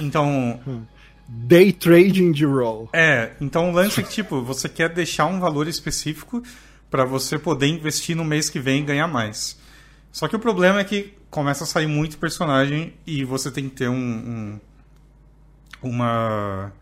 Então, 0.00 0.60
Day 1.32 1.72
trading 1.72 2.32
de 2.32 2.44
roll. 2.44 2.88
é, 2.92 3.32
então 3.40 3.70
o 3.70 3.72
lance 3.72 4.00
é 4.00 4.02
que, 4.02 4.10
tipo, 4.10 4.42
você 4.42 4.68
quer 4.68 4.88
deixar 4.88 5.26
um 5.26 5.38
valor 5.38 5.68
específico 5.68 6.42
para 6.90 7.04
você 7.04 7.38
poder 7.38 7.68
investir 7.68 8.16
no 8.16 8.24
mês 8.24 8.50
que 8.50 8.58
vem 8.58 8.82
e 8.82 8.84
ganhar 8.84 9.06
mais. 9.06 9.56
Só 10.12 10.26
que 10.28 10.34
o 10.36 10.38
problema 10.38 10.80
é 10.80 10.84
que 10.84 11.14
começa 11.30 11.64
a 11.64 11.66
sair 11.66 11.86
muito 11.86 12.18
personagem 12.18 12.94
e 13.06 13.24
você 13.24 13.50
tem 13.50 13.68
que 13.68 13.76
ter 13.76 13.88
um. 13.88 13.94
um- 13.94 14.60
uma. 15.82 16.72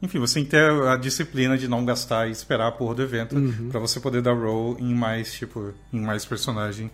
Enfim, 0.00 0.18
você 0.18 0.34
tem 0.34 0.44
que 0.44 0.50
ter 0.50 0.68
a 0.88 0.96
disciplina 0.96 1.56
de 1.56 1.68
não 1.68 1.84
gastar 1.84 2.26
e 2.28 2.32
esperar 2.32 2.66
a 2.68 2.72
porra 2.72 2.96
do 2.96 3.02
evento 3.02 3.36
pra 3.70 3.78
você 3.78 4.00
poder 4.00 4.20
dar 4.20 4.32
roll 4.34 4.76
em 4.80 4.92
mais, 4.94 5.32
tipo, 5.34 5.72
em 5.92 6.00
mais 6.00 6.24
personagem. 6.24 6.90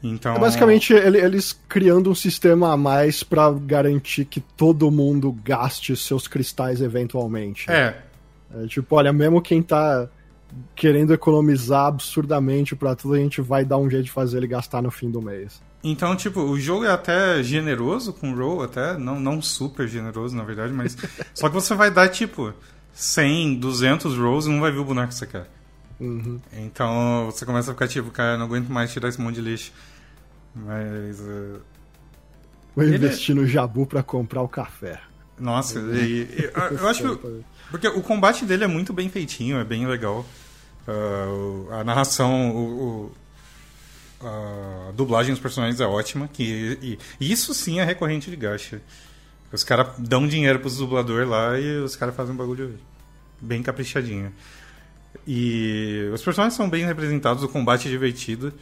Então. 0.00 0.34
É 0.36 0.38
basicamente 0.38 0.92
ele- 0.92 1.18
eles 1.18 1.58
criando 1.68 2.10
um 2.10 2.14
sistema 2.14 2.72
a 2.72 2.76
mais 2.76 3.22
pra 3.24 3.50
garantir 3.50 4.24
que 4.24 4.40
todo 4.40 4.90
mundo 4.90 5.32
gaste 5.44 5.96
seus 5.96 6.28
cristais 6.28 6.80
eventualmente. 6.80 7.70
É, 7.70 7.96
É, 8.54 8.66
tipo, 8.66 8.94
olha, 8.94 9.12
mesmo 9.14 9.40
quem 9.40 9.62
tá 9.62 10.06
querendo 10.74 11.12
economizar 11.12 11.86
absurdamente 11.86 12.74
pra 12.76 12.94
tudo, 12.94 13.14
a 13.14 13.18
gente 13.18 13.40
vai 13.40 13.64
dar 13.64 13.78
um 13.78 13.88
jeito 13.88 14.04
de 14.04 14.10
fazer 14.10 14.38
ele 14.38 14.46
gastar 14.46 14.82
no 14.82 14.90
fim 14.90 15.10
do 15.10 15.20
mês. 15.22 15.60
Então, 15.84 16.14
tipo, 16.14 16.40
o 16.40 16.58
jogo 16.60 16.84
é 16.84 16.90
até 16.90 17.42
generoso 17.42 18.12
com 18.12 18.34
roll, 18.34 18.62
até, 18.62 18.96
não, 18.96 19.18
não 19.18 19.42
super 19.42 19.88
generoso, 19.88 20.36
na 20.36 20.44
verdade, 20.44 20.72
mas. 20.72 20.96
só 21.34 21.48
que 21.48 21.54
você 21.54 21.74
vai 21.74 21.90
dar, 21.90 22.08
tipo, 22.08 22.52
100, 22.92 23.56
200 23.58 24.16
rolls 24.16 24.48
e 24.48 24.52
não 24.52 24.60
vai 24.60 24.70
ver 24.70 24.78
o 24.78 24.84
boneco 24.84 25.08
que 25.08 25.14
você 25.14 25.26
quer. 25.26 25.48
Uhum. 26.00 26.40
Então 26.52 27.26
você 27.30 27.44
começa 27.46 27.70
a 27.70 27.74
ficar 27.74 27.88
tipo, 27.88 28.10
cara, 28.10 28.36
não 28.36 28.46
aguento 28.46 28.68
mais 28.68 28.92
tirar 28.92 29.08
esse 29.08 29.20
monte 29.20 29.36
de 29.36 29.40
lixo. 29.42 29.72
Mas. 30.54 31.20
eh, 31.20 31.56
Vou 32.74 32.84
Ele- 32.84 32.96
investir 32.96 33.34
no 33.34 33.46
Jabu 33.46 33.84
pra 33.86 34.02
comprar 34.02 34.42
o 34.42 34.48
café. 34.48 34.98
nossa, 35.38 35.78
e- 35.78 36.22
e- 36.22 36.50
eu, 36.54 36.78
eu 36.78 36.88
acho 36.88 37.02
que. 37.18 37.44
Porque 37.70 37.88
o 37.88 38.02
combate 38.02 38.44
dele 38.44 38.64
é 38.64 38.66
muito 38.66 38.92
bem 38.92 39.08
feitinho, 39.08 39.58
é 39.58 39.64
bem 39.64 39.86
legal. 39.86 40.24
O- 40.88 41.68
a 41.72 41.84
narração, 41.84 42.50
o, 42.50 43.12
o- 44.20 44.26
a 44.26 44.92
dublagem 44.92 45.32
dos 45.32 45.40
personagens 45.42 45.80
é 45.80 45.86
ótima. 45.86 46.28
Que, 46.32 46.78
e, 46.82 46.98
e 47.20 47.32
isso 47.32 47.52
sim 47.54 47.80
é 47.80 47.84
recorrente 47.84 48.30
de 48.30 48.36
gacha. 48.36 48.80
Os 49.52 49.62
caras 49.64 49.88
dão 49.98 50.26
dinheiro 50.26 50.58
pros 50.60 50.76
dubladores 50.78 51.28
lá 51.28 51.58
e 51.58 51.78
os 51.78 51.94
caras 51.96 52.14
fazem 52.14 52.32
um 52.34 52.36
bagulho 52.36 52.78
bem 53.40 53.62
caprichadinho. 53.62 54.32
E 55.26 56.08
os 56.12 56.22
personagens 56.22 56.54
são 56.56 56.68
bem 56.70 56.84
representados, 56.86 57.42
o 57.42 57.48
combate 57.48 57.86
é 57.86 57.90
divertido. 57.90 58.52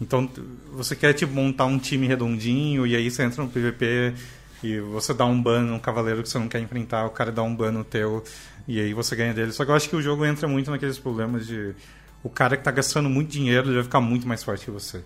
Então 0.00 0.28
você 0.72 0.96
quer 0.96 1.12
tipo, 1.12 1.32
montar 1.32 1.66
um 1.66 1.78
time 1.78 2.06
redondinho 2.06 2.86
e 2.86 2.96
aí 2.96 3.10
você 3.10 3.22
entra 3.22 3.42
no 3.44 3.50
PVP 3.50 4.14
e 4.62 4.80
você 4.80 5.14
dá 5.14 5.24
um 5.26 5.40
ban 5.40 5.60
no 5.62 5.78
cavaleiro 5.78 6.22
que 6.22 6.28
você 6.28 6.38
não 6.38 6.48
quer 6.48 6.60
enfrentar, 6.60 7.06
o 7.06 7.10
cara 7.10 7.30
dá 7.30 7.42
um 7.42 7.54
ban 7.54 7.70
no 7.70 7.84
teu 7.84 8.24
e 8.70 8.80
aí 8.80 8.94
você 8.94 9.16
ganha 9.16 9.34
dele. 9.34 9.50
Só 9.50 9.64
que 9.64 9.70
eu 9.72 9.74
acho 9.74 9.88
que 9.88 9.96
o 9.96 10.02
jogo 10.02 10.24
entra 10.24 10.46
muito 10.46 10.70
naqueles 10.70 10.96
problemas 10.96 11.44
de 11.44 11.74
o 12.22 12.28
cara 12.28 12.56
que 12.56 12.62
tá 12.62 12.70
gastando 12.70 13.08
muito 13.10 13.28
dinheiro 13.28 13.66
ele 13.66 13.74
vai 13.74 13.82
ficar 13.82 14.00
muito 14.00 14.28
mais 14.28 14.44
forte 14.44 14.64
que 14.64 14.70
você. 14.70 15.00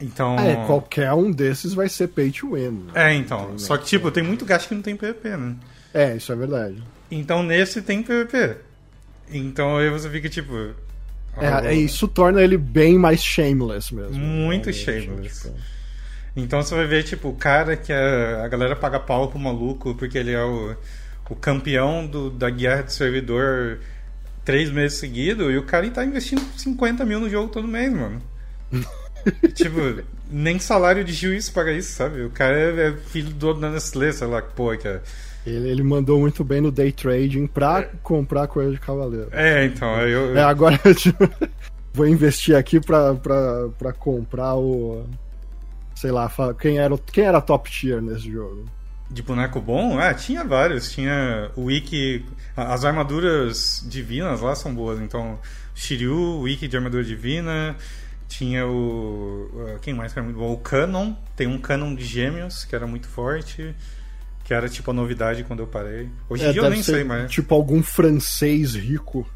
Então. 0.00 0.36
Ah, 0.38 0.44
é, 0.44 0.66
qualquer 0.66 1.12
um 1.12 1.30
desses 1.30 1.74
vai 1.74 1.86
ser 1.88 2.08
pay 2.08 2.30
to 2.30 2.54
win. 2.54 2.70
né? 2.70 2.92
É, 2.94 3.14
então. 3.14 3.58
Só 3.58 3.76
que, 3.76 3.84
tipo, 3.84 4.10
tem 4.10 4.22
muito 4.22 4.46
gasto 4.46 4.68
que 4.68 4.74
não 4.74 4.80
tem 4.80 4.96
PVP, 4.96 5.36
né? 5.36 5.54
É, 5.92 6.16
isso 6.16 6.32
é 6.32 6.36
verdade. 6.36 6.82
Então 7.10 7.42
nesse 7.42 7.82
tem 7.82 8.02
PVP. 8.02 8.56
Então 9.30 9.76
aí 9.76 9.90
você 9.90 10.08
fica 10.08 10.28
tipo. 10.28 10.74
É, 11.36 11.68
é, 11.68 11.74
isso 11.74 12.08
torna 12.08 12.40
ele 12.40 12.56
bem 12.56 12.96
mais 12.96 13.22
shameless 13.22 13.94
mesmo. 13.94 14.14
Muito 14.16 14.70
Realmente, 14.70 15.04
shameless. 15.04 15.52
Então 16.34 16.62
você 16.62 16.74
vai 16.74 16.86
ver, 16.86 17.02
tipo, 17.02 17.28
o 17.28 17.34
cara 17.34 17.76
que 17.76 17.92
é, 17.92 18.40
a 18.42 18.48
galera 18.48 18.74
paga 18.74 18.98
pau 18.98 19.28
pro 19.28 19.38
maluco 19.38 19.94
porque 19.94 20.16
ele 20.16 20.32
é 20.32 20.42
o, 20.42 20.74
o 21.30 21.34
campeão 21.36 22.06
do, 22.06 22.30
da 22.30 22.50
guerra 22.50 22.82
de 22.82 22.92
servidor 22.92 23.80
três 24.44 24.70
meses 24.70 24.98
seguidos 24.98 25.52
e 25.52 25.56
o 25.56 25.64
cara 25.64 25.90
tá 25.90 26.04
investindo 26.04 26.40
50 26.56 27.04
mil 27.04 27.18
no 27.18 27.28
jogo 27.28 27.52
todo 27.52 27.66
mês, 27.66 27.92
mano. 27.92 28.22
tipo, 29.54 30.02
nem 30.30 30.58
salário 30.58 31.04
de 31.04 31.12
juiz 31.12 31.50
paga 31.50 31.72
isso, 31.72 31.92
sabe? 31.92 32.22
O 32.22 32.30
cara 32.30 32.56
é, 32.56 32.88
é 32.88 32.92
filho 32.92 33.30
do 33.30 33.34
dono 33.34 33.60
da 33.60 33.70
Nestlé, 33.70 34.12
sei 34.12 34.26
lá 34.26 34.40
que 34.40 34.52
porra 34.52 34.76
que 34.76 34.88
é. 34.88 35.00
Ele, 35.46 35.68
ele 35.68 35.82
mandou 35.82 36.18
muito 36.18 36.42
bem 36.42 36.60
no 36.60 36.72
day 36.72 36.90
trading 36.90 37.46
pra 37.46 37.84
comprar 38.02 38.48
coisa 38.48 38.72
de 38.72 38.80
cavaleiro. 38.80 39.28
É, 39.32 39.64
então, 39.64 39.94
aí 39.94 40.10
eu. 40.10 40.36
É, 40.36 40.42
agora 40.42 40.78
tipo, 40.94 41.28
vou 41.94 42.06
investir 42.06 42.56
aqui 42.56 42.80
pra, 42.80 43.14
pra, 43.14 43.68
pra 43.78 43.92
comprar 43.92 44.56
o. 44.56 45.04
Sei 45.94 46.10
lá, 46.10 46.30
quem 46.60 46.78
era, 46.78 46.98
quem 46.98 47.24
era 47.24 47.40
top 47.40 47.70
tier 47.70 48.02
nesse 48.02 48.30
jogo? 48.30 48.64
De 49.08 49.22
boneco 49.22 49.60
bom? 49.60 49.98
Ah, 49.98 50.12
tinha 50.12 50.44
vários. 50.44 50.90
Tinha 50.90 51.50
o 51.56 51.64
Wiki. 51.64 52.24
As 52.56 52.84
armaduras 52.84 53.84
divinas 53.88 54.40
lá 54.40 54.54
são 54.54 54.74
boas. 54.74 55.00
Então, 55.00 55.38
Shiryu, 55.74 56.12
o 56.14 56.40
Wiki 56.42 56.66
de 56.66 56.76
armadura 56.76 57.04
divina. 57.04 57.76
Tinha 58.28 58.66
o. 58.66 59.78
Quem 59.82 59.94
mais 59.94 60.12
que 60.12 60.18
era 60.18 60.24
muito 60.26 60.38
bom? 60.38 60.52
O 60.52 60.58
Canon. 60.58 61.14
Tem 61.36 61.46
um 61.46 61.58
Canon 61.58 61.94
de 61.94 62.04
gêmeos 62.04 62.64
que 62.64 62.74
era 62.74 62.86
muito 62.86 63.06
forte. 63.06 63.74
Que 64.42 64.52
era 64.54 64.68
tipo 64.68 64.90
a 64.90 64.94
novidade 64.94 65.44
quando 65.44 65.60
eu 65.60 65.66
parei. 65.66 66.08
Hoje 66.28 66.44
em 66.44 66.48
É, 66.48 66.52
dia 66.52 66.62
eu 66.62 66.70
nem 66.70 66.82
sei 66.82 67.04
mais. 67.04 67.30
Tipo 67.30 67.54
algum 67.54 67.82
francês 67.82 68.74
rico 68.74 69.28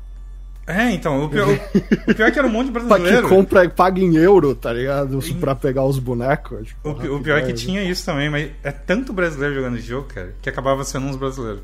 É, 0.66 0.92
então. 0.92 1.24
O 1.24 1.28
pior, 1.28 1.48
o 1.48 2.14
pior 2.14 2.26
é 2.28 2.30
que 2.30 2.38
era 2.38 2.46
um 2.46 2.50
monte 2.50 2.66
de 2.66 2.72
pra 2.72 2.82
que 2.82 2.86
brasileiro. 2.88 3.28
compra, 3.28 3.68
paga 3.68 4.00
em 4.00 4.14
euro, 4.16 4.54
tá 4.54 4.72
ligado? 4.72 5.18
Pra 5.40 5.54
pegar 5.54 5.84
os 5.84 5.98
bonecos. 5.98 6.68
Tipo, 6.68 6.90
O, 6.90 6.94
pi- 6.94 7.08
o 7.08 7.20
pior 7.20 7.38
é 7.38 7.42
que 7.42 7.52
tinha 7.52 7.82
isso 7.82 8.04
também, 8.04 8.30
mas 8.30 8.50
é 8.62 8.70
tanto 8.70 9.12
brasileiro 9.12 9.54
jogando 9.56 9.76
esse 9.78 9.86
jogo, 9.86 10.06
cara, 10.08 10.32
que 10.40 10.48
acabava 10.48 10.84
sendo 10.84 11.06
uns 11.06 11.16
brasileiros. 11.16 11.62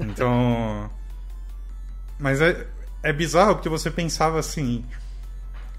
Então. 0.00 0.88
Mas 2.18 2.40
é, 2.40 2.66
é 3.02 3.12
bizarro 3.12 3.56
porque 3.56 3.68
você 3.68 3.90
pensava 3.90 4.38
assim: 4.38 4.82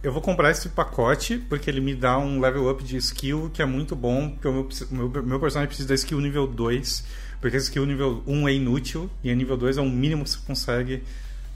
eu 0.04 0.12
vou 0.12 0.22
comprar 0.22 0.52
esse 0.52 0.70
pacote 0.70 1.38
porque 1.50 1.68
ele 1.70 1.82
me 1.82 1.96
dá 1.96 2.18
um 2.20 2.40
level 2.40 2.70
up 2.70 2.84
de 2.84 2.96
skill 2.98 3.50
que 3.52 3.62
é 3.62 3.66
muito 3.66 3.96
bom, 3.96 4.30
porque 4.30 4.48
o 4.48 4.54
meu, 4.54 4.70
meu, 5.10 5.24
meu 5.24 5.40
personagem 5.40 5.68
precisa 5.68 5.88
da 5.90 5.96
skill 5.96 6.20
nível 6.22 6.46
2, 6.46 7.04
porque 7.42 7.58
a 7.58 7.60
skill 7.60 7.86
nível 7.88 8.22
1 8.28 8.48
é 8.50 8.54
inútil 8.54 9.10
e 9.24 9.32
a 9.32 9.36
nível 9.36 9.58
2 9.58 9.78
é 9.78 9.82
o 9.82 9.90
mínimo 9.90 10.24
que 10.26 10.30
você 10.30 10.38
consegue 10.46 11.02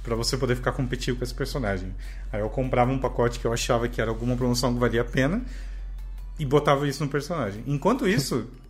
pra 0.03 0.15
você 0.15 0.37
poder 0.37 0.55
ficar 0.55 0.71
competitivo 0.71 1.17
com 1.17 1.23
esse 1.23 1.33
personagem. 1.33 1.93
Aí 2.31 2.41
eu 2.41 2.49
comprava 2.49 2.91
um 2.91 2.99
pacote 2.99 3.39
que 3.39 3.45
eu 3.45 3.53
achava 3.53 3.87
que 3.87 4.01
era 4.01 4.09
alguma 4.09 4.35
promoção 4.35 4.73
que 4.73 4.79
valia 4.79 5.01
a 5.01 5.05
pena 5.05 5.41
e 6.39 6.45
botava 6.45 6.87
isso 6.87 7.03
no 7.03 7.09
personagem. 7.09 7.63
Enquanto 7.67 8.07
isso, 8.07 8.47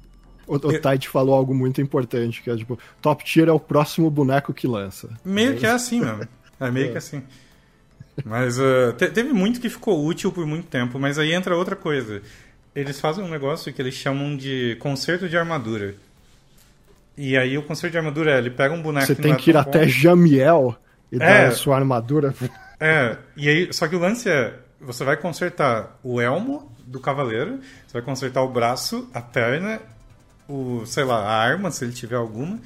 O, 0.47 0.55
o 0.55 0.79
Tite 0.79 1.07
falou 1.07 1.35
algo 1.35 1.53
muito 1.53 1.79
importante, 1.81 2.41
que 2.41 2.49
é 2.49 2.55
tipo, 2.57 2.77
top 3.01 3.23
tier 3.23 3.47
é 3.47 3.51
o 3.51 3.59
próximo 3.59 4.09
boneco 4.09 4.53
que 4.53 4.67
lança. 4.67 5.09
meio 5.23 5.55
que 5.55 5.65
é 5.65 5.69
assim 5.71 6.01
mesmo. 6.01 6.27
É 6.59 6.69
meio 6.69 6.91
que 6.91 6.97
assim. 6.97 7.23
Mas 8.25 8.59
uh, 8.59 8.93
te- 8.97 9.09
teve 9.09 9.31
muito 9.31 9.61
que 9.61 9.69
ficou 9.69 10.05
útil 10.05 10.31
por 10.31 10.45
muito 10.45 10.67
tempo, 10.67 10.99
mas 10.99 11.17
aí 11.17 11.31
entra 11.31 11.55
outra 11.55 11.75
coisa. 11.75 12.21
Eles 12.75 12.99
fazem 12.99 13.23
um 13.23 13.29
negócio 13.29 13.71
que 13.71 13.81
eles 13.81 13.93
chamam 13.93 14.35
de 14.35 14.75
conserto 14.79 15.29
de 15.29 15.37
armadura. 15.37 15.95
E 17.17 17.37
aí 17.37 17.57
o 17.57 17.63
conserto 17.63 17.91
de 17.93 17.97
armadura 17.97 18.31
é, 18.31 18.37
ele 18.37 18.49
pega 18.49 18.73
um 18.73 18.81
boneco 18.81 19.07
Você 19.07 19.15
que 19.15 19.21
tem 19.21 19.33
é 19.33 19.35
que 19.35 19.51
ir 19.51 19.57
até. 19.57 19.87
Jamiel 19.87 20.77
e 21.11 21.15
É. 21.15 21.19
dar 21.19 21.47
a 21.47 21.51
sua 21.51 21.75
armadura. 21.75 22.33
É, 22.83 23.15
e 23.37 23.47
aí, 23.47 23.71
só 23.71 23.87
que 23.87 23.95
o 23.95 23.99
lance 23.99 24.27
é, 24.27 24.55
você 24.79 25.03
vai 25.03 25.15
consertar 25.15 25.99
o 26.01 26.19
elmo 26.19 26.71
do 26.87 26.99
cavaleiro, 26.99 27.59
você 27.85 27.93
vai 27.93 28.01
consertar 28.01 28.41
o 28.41 28.49
braço, 28.49 29.07
a 29.13 29.21
perna, 29.21 29.79
o, 30.49 30.83
sei 30.87 31.03
lá, 31.03 31.17
a 31.19 31.31
arma, 31.31 31.69
se 31.69 31.85
ele 31.85 31.93
tiver 31.93 32.15
alguma. 32.15 32.57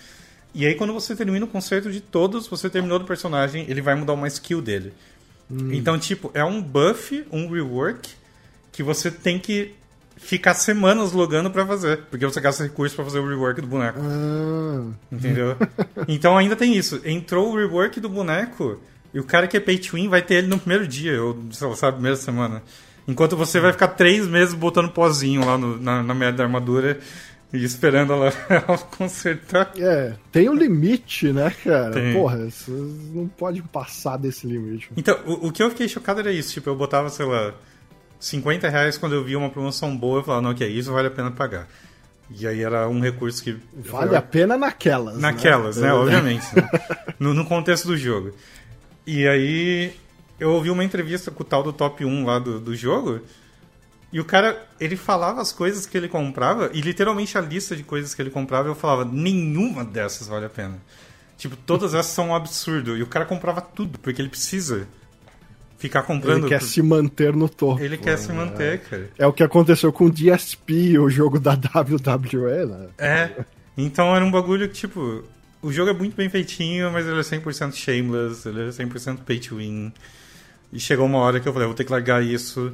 E 0.53 0.65
aí 0.65 0.73
quando 0.75 0.93
você 0.93 1.17
termina 1.17 1.43
o 1.43 1.49
conserto 1.49 1.91
de 1.91 1.99
todos, 1.99 2.47
você 2.47 2.69
terminou 2.69 2.97
do 2.97 3.03
personagem, 3.03 3.65
ele 3.67 3.81
vai 3.81 3.93
mudar 3.93 4.13
uma 4.13 4.27
skill 4.29 4.61
dele. 4.61 4.93
Então, 5.51 5.99
tipo, 5.99 6.31
é 6.33 6.45
um 6.45 6.61
buff, 6.61 7.27
um 7.29 7.51
rework 7.51 8.09
que 8.71 8.81
você 8.81 9.11
tem 9.11 9.37
que 9.37 9.75
ficar 10.17 10.53
semanas 10.53 11.11
logando 11.11 11.49
pra 11.51 11.65
fazer. 11.65 12.01
Porque 12.09 12.25
você 12.25 12.39
gasta 12.41 12.63
recursos 12.63 12.95
pra 12.95 13.05
fazer 13.05 13.19
o 13.19 13.27
rework 13.27 13.61
do 13.61 13.67
boneco. 13.67 13.99
Ah, 14.01 14.91
Entendeu? 15.11 15.55
então 16.07 16.37
ainda 16.37 16.55
tem 16.55 16.75
isso. 16.75 17.01
Entrou 17.05 17.51
o 17.51 17.55
rework 17.57 17.99
do 17.99 18.09
boneco 18.09 18.79
e 19.13 19.19
o 19.19 19.23
cara 19.23 19.47
que 19.47 19.57
é 19.57 19.59
pay 19.59 19.77
to 19.77 19.95
win 19.95 20.07
vai 20.09 20.21
ter 20.21 20.35
ele 20.35 20.47
no 20.47 20.59
primeiro 20.59 20.87
dia, 20.87 21.21
ou 21.23 21.37
sei 21.51 21.67
lá, 21.67 21.75
sabe, 21.75 21.93
primeira 21.95 22.17
semana. 22.17 22.61
Enquanto 23.07 23.37
você 23.37 23.59
vai 23.59 23.71
ficar 23.71 23.89
três 23.89 24.25
meses 24.27 24.53
botando 24.53 24.89
pozinho 24.89 25.45
lá 25.45 25.57
no- 25.57 25.77
na, 25.79 26.01
na 26.01 26.13
merda 26.15 26.39
da 26.39 26.43
armadura 26.45 26.99
e 27.53 27.63
esperando 27.63 28.11
ela, 28.13 28.33
ela 28.49 28.77
consertar. 28.77 29.71
é, 29.77 30.13
tem 30.31 30.49
um 30.49 30.55
limite, 30.55 31.31
né, 31.31 31.53
cara? 31.63 31.91
Tem. 31.91 32.13
Porra, 32.13 32.47
não 33.13 33.27
podem 33.27 33.61
passar 33.61 34.17
desse 34.17 34.47
limite. 34.47 34.89
Então, 34.97 35.17
o, 35.25 35.47
o 35.47 35.51
que 35.51 35.61
eu 35.61 35.69
fiquei 35.69 35.87
chocado 35.87 36.19
era 36.19 36.31
isso. 36.31 36.51
Tipo, 36.53 36.71
eu 36.71 36.75
botava, 36.75 37.09
sei 37.09 37.25
lá, 37.27 37.53
50 38.19 38.69
reais 38.69 38.97
quando 38.97 39.13
eu 39.13 39.23
via 39.23 39.37
uma 39.37 39.49
promoção 39.49 39.95
boa, 39.95 40.19
eu 40.19 40.23
falava, 40.23 40.41
não, 40.41 40.51
ok, 40.51 40.67
isso 40.67 40.91
vale 40.91 41.07
a 41.07 41.11
pena 41.11 41.31
pagar. 41.31 41.67
E 42.29 42.47
aí 42.47 42.61
era 42.61 42.89
um 42.89 42.99
recurso 42.99 43.43
que. 43.43 43.57
Vale 43.75 44.15
a 44.15 44.21
pena 44.21 44.57
naquelas. 44.57 45.17
Naquelas, 45.19 45.77
né? 45.77 45.89
É. 45.89 45.93
Obviamente. 45.93 46.55
né? 46.55 46.67
No, 47.19 47.33
no 47.33 47.45
contexto 47.45 47.87
do 47.87 47.95
jogo. 47.97 48.33
E 49.07 49.27
aí 49.27 49.93
eu 50.39 50.51
ouvi 50.51 50.69
uma 50.69 50.83
entrevista 50.83 51.31
com 51.31 51.43
o 51.43 51.45
tal 51.45 51.63
do 51.63 51.71
top 51.71 52.03
1 52.03 52.25
lá 52.25 52.39
do, 52.39 52.59
do 52.59 52.75
jogo. 52.75 53.21
E 54.11 54.19
o 54.19 54.25
cara, 54.25 54.65
ele 54.79 54.95
falava 54.95 55.41
as 55.41 55.51
coisas 55.51 55.85
que 55.85 55.97
ele 55.97 56.07
comprava, 56.07 56.69
e 56.73 56.81
literalmente 56.81 57.37
a 57.37 57.41
lista 57.41 57.75
de 57.75 57.83
coisas 57.83 58.13
que 58.13 58.21
ele 58.21 58.29
comprava, 58.29 58.67
eu 58.67 58.75
falava, 58.75 59.03
nenhuma 59.03 59.83
dessas 59.83 60.27
vale 60.27 60.45
a 60.45 60.49
pena. 60.49 60.77
Tipo, 61.37 61.55
todas 61.55 61.93
essas 61.93 62.13
são 62.13 62.29
um 62.29 62.35
absurdo. 62.35 62.95
E 62.95 63.03
o 63.03 63.07
cara 63.07 63.25
comprava 63.25 63.61
tudo, 63.61 63.99
porque 63.99 64.21
ele 64.21 64.29
precisa 64.29 64.87
ficar 65.85 66.03
comprando. 66.03 66.45
Ele 66.45 66.49
quer 66.49 66.61
se 66.61 66.81
manter 66.81 67.33
no 67.33 67.47
topo. 67.47 67.81
Ele 67.81 67.97
quer 67.97 68.17
se 68.17 68.31
manter, 68.31 68.79
cara. 68.79 69.09
É 69.17 69.27
o 69.27 69.33
que 69.33 69.43
aconteceu 69.43 69.91
com 69.91 70.05
o 70.05 70.11
DSP, 70.11 70.97
o 70.97 71.09
jogo 71.09 71.39
da 71.39 71.53
WWE, 71.55 72.65
né? 72.65 72.87
É. 72.97 73.31
Então 73.77 74.15
era 74.15 74.23
um 74.23 74.31
bagulho 74.31 74.67
que, 74.67 74.75
tipo, 74.75 75.23
o 75.61 75.71
jogo 75.71 75.89
é 75.89 75.93
muito 75.93 76.15
bem 76.15 76.29
feitinho, 76.29 76.91
mas 76.91 77.05
ele 77.05 77.19
é 77.19 77.21
100% 77.21 77.73
shameless, 77.73 78.47
ele 78.47 78.67
é 78.67 78.69
100% 78.69 79.19
pay 79.25 79.39
to 79.39 79.57
win. 79.57 79.91
E 80.71 80.79
chegou 80.79 81.05
uma 81.05 81.19
hora 81.19 81.39
que 81.39 81.47
eu 81.47 81.53
falei, 81.53 81.65
eu 81.65 81.69
vou 81.69 81.75
ter 81.75 81.83
que 81.83 81.91
largar 81.91 82.23
isso 82.23 82.73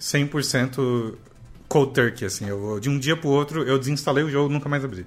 100% 0.00 1.14
cold 1.68 1.92
turkey, 1.92 2.24
assim. 2.24 2.48
Eu, 2.48 2.78
de 2.80 2.88
um 2.88 2.98
dia 2.98 3.16
pro 3.16 3.28
outro, 3.28 3.62
eu 3.62 3.78
desinstalei 3.78 4.24
o 4.24 4.30
jogo 4.30 4.50
e 4.50 4.52
nunca 4.52 4.68
mais 4.68 4.84
abri. 4.84 5.06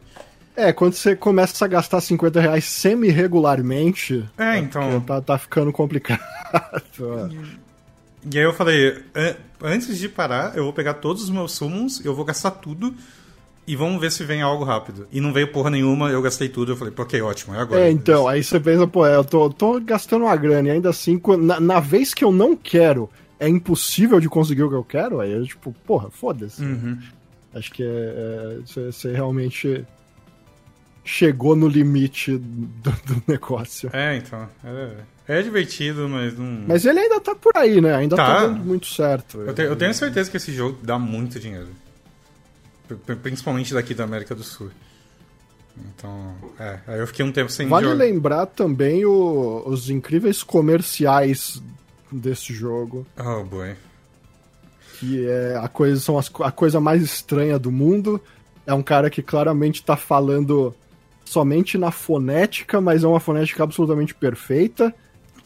É, 0.57 0.73
quando 0.73 0.93
você 0.93 1.15
começa 1.15 1.63
a 1.63 1.67
gastar 1.67 2.01
50 2.01 2.41
reais 2.41 2.65
semi-regularmente, 2.65 4.25
É, 4.37 4.57
então... 4.57 4.99
tá, 5.01 5.21
tá 5.21 5.37
ficando 5.37 5.71
complicado. 5.71 6.19
E 8.29 8.37
aí 8.37 8.43
eu 8.43 8.51
falei, 8.51 8.97
"An- 9.15 9.35
antes 9.63 9.97
de 9.97 10.09
parar, 10.09 10.57
eu 10.57 10.63
vou 10.65 10.73
pegar 10.73 10.95
todos 10.95 11.23
os 11.23 11.29
meus 11.29 11.53
summons, 11.53 12.03
eu 12.03 12.13
vou 12.15 12.25
gastar 12.25 12.51
tudo... 12.51 12.93
E 13.65 13.75
vamos 13.75 13.99
ver 13.99 14.11
se 14.13 14.23
vem 14.23 14.41
algo 14.41 14.63
rápido. 14.63 15.05
E 15.11 15.19
não 15.19 15.33
veio 15.33 15.51
porra 15.51 15.69
nenhuma, 15.69 16.09
eu 16.09 16.21
gastei 16.21 16.47
tudo. 16.47 16.71
Eu 16.71 16.77
falei, 16.77 16.93
ok, 16.97 17.21
ótimo, 17.21 17.53
é 17.53 17.59
agora. 17.59 17.81
É, 17.81 17.91
então, 17.91 18.25
aí 18.25 18.41
você 18.41 18.61
pensa, 18.61 18.87
pô, 18.87 19.05
é, 19.05 19.13
eu 19.17 19.25
tô, 19.25 19.49
tô 19.49 19.77
gastando 19.81 20.23
uma 20.23 20.35
grana 20.37 20.69
e 20.69 20.71
ainda 20.71 20.89
assim, 20.89 21.21
na, 21.37 21.59
na 21.59 21.79
vez 21.81 22.13
que 22.13 22.23
eu 22.23 22.31
não 22.31 22.55
quero, 22.55 23.09
é 23.37 23.49
impossível 23.49 24.21
de 24.21 24.29
conseguir 24.29 24.63
o 24.63 24.69
que 24.69 24.75
eu 24.75 24.85
quero, 24.85 25.19
aí 25.19 25.33
eu, 25.33 25.45
tipo, 25.45 25.75
porra, 25.85 26.09
foda-se. 26.09 26.61
Uhum. 26.63 26.97
Acho 27.53 27.69
que 27.73 27.83
é, 27.83 27.87
é, 27.87 28.57
você 28.89 29.11
realmente 29.11 29.85
chegou 31.09 31.55
no 31.55 31.67
limite 31.69 32.37
do, 32.37 32.91
do 32.91 33.23
negócio. 33.27 33.89
É, 33.93 34.17
então. 34.17 34.47
É, 34.63 35.37
é 35.39 35.41
divertido, 35.41 36.07
mas 36.09 36.37
não. 36.37 36.65
Mas 36.67 36.85
ele 36.85 36.99
ainda 36.99 37.19
tá 37.21 37.33
por 37.33 37.53
aí, 37.55 37.79
né? 37.79 37.95
Ainda 37.95 38.15
tá, 38.17 38.25
Tá. 38.25 38.41
dando 38.47 38.59
muito 38.65 38.87
certo. 38.87 39.39
Eu, 39.41 39.53
te- 39.53 39.61
eu 39.61 39.75
tenho 39.77 39.93
certeza 39.93 40.29
que 40.29 40.35
esse 40.37 40.51
jogo 40.53 40.77
dá 40.83 40.99
muito 40.99 41.39
dinheiro. 41.39 41.69
Principalmente 43.21 43.73
daqui 43.73 43.93
da 43.93 44.03
América 44.03 44.33
do 44.35 44.43
Sul. 44.43 44.69
Então, 45.77 46.33
é. 46.59 46.79
Aí 46.87 46.99
eu 46.99 47.07
fiquei 47.07 47.23
um 47.23 47.31
tempo 47.31 47.51
sem 47.51 47.67
Vale 47.67 47.85
jogar. 47.87 47.97
lembrar 48.03 48.45
também 48.47 49.05
o- 49.05 49.63
os 49.65 49.89
incríveis 49.89 50.41
comerciais 50.43 51.61
desse 52.11 52.53
jogo, 52.53 53.05
Oh, 53.19 53.43
boy. 53.43 53.75
que 54.99 55.25
é 55.27 55.55
a 55.61 55.67
coisa, 55.67 55.99
são 56.01 56.17
as 56.17 56.31
a 56.41 56.51
coisa 56.51 56.79
mais 56.79 57.01
estranha 57.03 57.59
do 57.59 57.71
mundo. 57.71 58.19
É 58.65 58.73
um 58.73 58.81
cara 58.83 59.09
que 59.09 59.21
claramente 59.21 59.83
tá 59.83 59.95
falando 59.95 60.73
somente 61.27 61.77
na 61.77 61.91
fonética, 61.91 62.79
mas 62.79 63.03
é 63.03 63.07
uma 63.07 63.19
fonética 63.19 63.63
absolutamente 63.63 64.15
perfeita. 64.15 64.93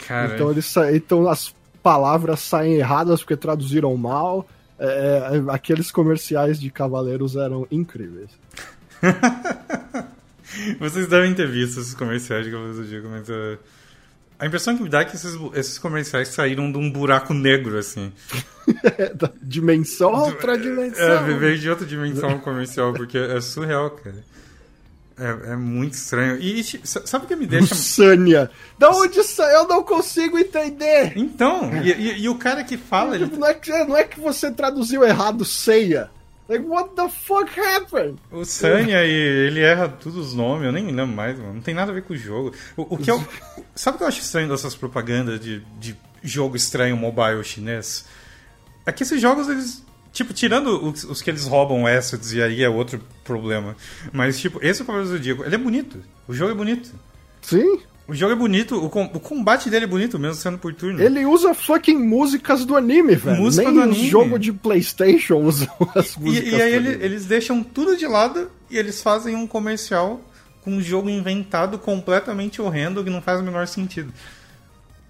Cara, 0.08 0.34
Então, 0.36 0.52
eles 0.52 0.66
sa- 0.66 0.92
então 0.96 1.28
as 1.30 1.54
palavras 1.84 2.40
saem 2.42 2.76
erradas 2.76 3.22
porque 3.22 3.36
traduziram 3.36 3.96
mal. 3.98 4.48
É, 4.80 4.86
é, 5.48 5.54
aqueles 5.54 5.92
comerciais 5.92 6.60
de 6.60 6.70
Cavaleiros 6.72 7.36
eram 7.36 7.68
incríveis. 7.72 8.30
vocês 10.80 11.08
devem 11.08 11.34
ter 11.34 11.48
visto 11.48 11.80
esses 11.80 11.94
comerciais 11.94 12.46
de 12.46 12.52
Cavaleiros 12.52 12.80
do 12.80 12.84
Zodíaco, 12.86 13.08
mas 13.10 13.30
uh, 13.30 13.58
a 14.40 14.46
impressão 14.46 14.76
que 14.76 14.84
me 14.84 14.90
dá 14.90 15.02
é 15.02 15.06
que 15.06 15.16
esses, 15.16 15.38
esses 15.54 15.78
comerciais 15.80 16.30
saíram 16.30 16.72
de 16.72 16.78
um 16.78 16.92
buraco 16.92 17.34
negro, 17.34 17.78
assim. 17.78 18.12
É, 18.98 19.14
da 19.14 19.32
dimensão, 19.42 20.14
outra 20.14 20.58
dimensão. 20.58 21.28
É, 21.28 21.34
veio 21.38 21.58
de 21.60 21.70
outra 21.70 21.86
dimensão 21.86 22.40
comercial, 22.40 22.92
porque 22.94 23.18
é 23.18 23.40
surreal, 23.40 23.92
cara. 23.92 24.16
É, 25.24 25.52
é 25.52 25.56
muito 25.56 25.94
estranho. 25.94 26.38
E, 26.42 26.64
sabe 26.84 27.26
o 27.26 27.28
que 27.28 27.36
me 27.36 27.46
deixa. 27.46 27.76
Sânia. 27.76 28.50
Da 28.80 28.90
onde 28.90 29.24
sai? 29.24 29.54
Eu 29.56 29.68
não 29.68 29.84
consigo 29.84 30.38
entender. 30.40 31.14
Então, 31.16 31.70
e, 31.84 31.92
e- 31.92 32.20
e 32.24 32.30
o 32.30 32.36
cara 32.36 32.64
que 32.64 32.76
fala, 32.78 33.16
ele 33.16 33.28
não, 33.28 33.48
é 33.48 33.54
que, 33.54 33.72
não 33.86 33.96
é 33.96 34.04
que 34.04 34.20
você 34.20 34.50
traduziu 34.52 35.04
errado 35.04 35.46
ceia. 35.46 36.10
Like, 36.50 36.66
what 36.66 36.90
the 36.96 37.08
fuck 37.08 37.50
happened? 37.60 38.18
O 38.32 38.44
Sanya, 38.44 39.04
ele 39.06 39.60
erra 39.62 39.88
todos 39.88 40.18
os 40.18 40.34
nomes, 40.34 40.66
eu 40.66 40.72
nem 40.72 40.86
lembro 40.88 41.16
mais, 41.16 41.38
mano. 41.40 41.54
Não 41.54 41.62
tem 41.62 41.74
nada 41.74 41.92
a 41.92 41.94
ver 41.94 42.02
com 42.04 42.14
o 42.14 42.18
jogo. 42.18 42.54
O, 42.76 42.96
o 42.96 42.98
que 42.98 43.10
eu, 43.10 43.24
sabe 43.76 43.96
o 43.96 43.98
que 44.00 44.04
eu 44.04 44.08
acho 44.08 44.20
estranho 44.22 44.50
dessas 44.50 44.76
propagandas 44.76 45.40
de, 45.40 45.60
de 45.80 45.96
jogo 46.24 46.58
estranho 46.58 46.98
mobile 46.98 47.44
chinês? 47.44 48.06
É 48.86 48.92
que 48.92 49.04
esses 49.04 49.22
jogos, 49.22 49.48
eles. 49.48 49.84
Tipo, 50.14 50.34
tirando 50.34 50.84
os, 50.90 51.04
os 51.06 51.22
que 51.22 51.30
eles 51.30 51.46
roubam 51.46 51.86
assets, 51.88 52.34
e 52.34 52.42
aí 52.42 52.64
é 52.64 52.70
outro 52.70 53.00
problema. 53.24 53.76
Mas, 54.12 54.40
tipo, 54.40 54.60
esse 54.62 54.82
é 54.82 54.84
o 54.84 54.86
Cavaleiro 54.86 55.12
do 55.12 55.18
Zodíaco, 55.18 55.44
ele 55.46 55.56
é 55.56 55.58
bonito. 55.58 55.98
O 56.28 56.34
jogo 56.34 56.52
é 56.52 56.56
bonito. 56.56 56.92
Sim. 57.42 57.80
O 58.08 58.14
jogo 58.14 58.34
é 58.34 58.36
bonito, 58.36 58.76
o, 58.84 58.90
com- 58.90 59.06
o 59.14 59.20
combate 59.22 59.70
dele 59.70 59.86
é 59.86 59.88
bonito, 59.88 60.20
mesmo 60.20 60.36
sendo 60.36 60.58
por 60.58 60.74
turno. 60.74 61.02
Ele 61.02 61.26
usa 61.26 61.54
fucking 61.54 61.96
músicas 61.96 62.66
do 62.66 62.76
anime, 62.76 63.16
velho. 63.16 63.38
Música 63.38 63.72
Nem 63.72 63.74
do 63.76 63.82
anime. 63.84 64.10
jogos 64.10 64.40
de 64.42 64.52
Playstation 64.52 65.36
usam 65.46 65.70
as 65.96 66.16
E, 66.16 66.20
músicas 66.20 66.52
e 66.52 66.62
aí 66.62 66.80
do 66.80 66.90
ele- 66.90 67.06
eles 67.06 67.26
deixam 67.26 67.64
tudo 67.64 67.96
de 67.96 68.06
lado 68.06 68.52
e 68.70 68.78
eles 68.78 69.02
fazem 69.02 69.34
um 69.36 69.48
comercial 69.48 70.20
com 70.62 70.72
um 70.74 70.82
jogo 70.82 71.10
inventado 71.10 71.80
completamente 71.80 72.62
horrendo 72.62 73.02
que 73.04 73.10
não 73.10 73.22
faz 73.22 73.40
o 73.40 73.44
menor 73.44 73.66
sentido. 73.66 74.12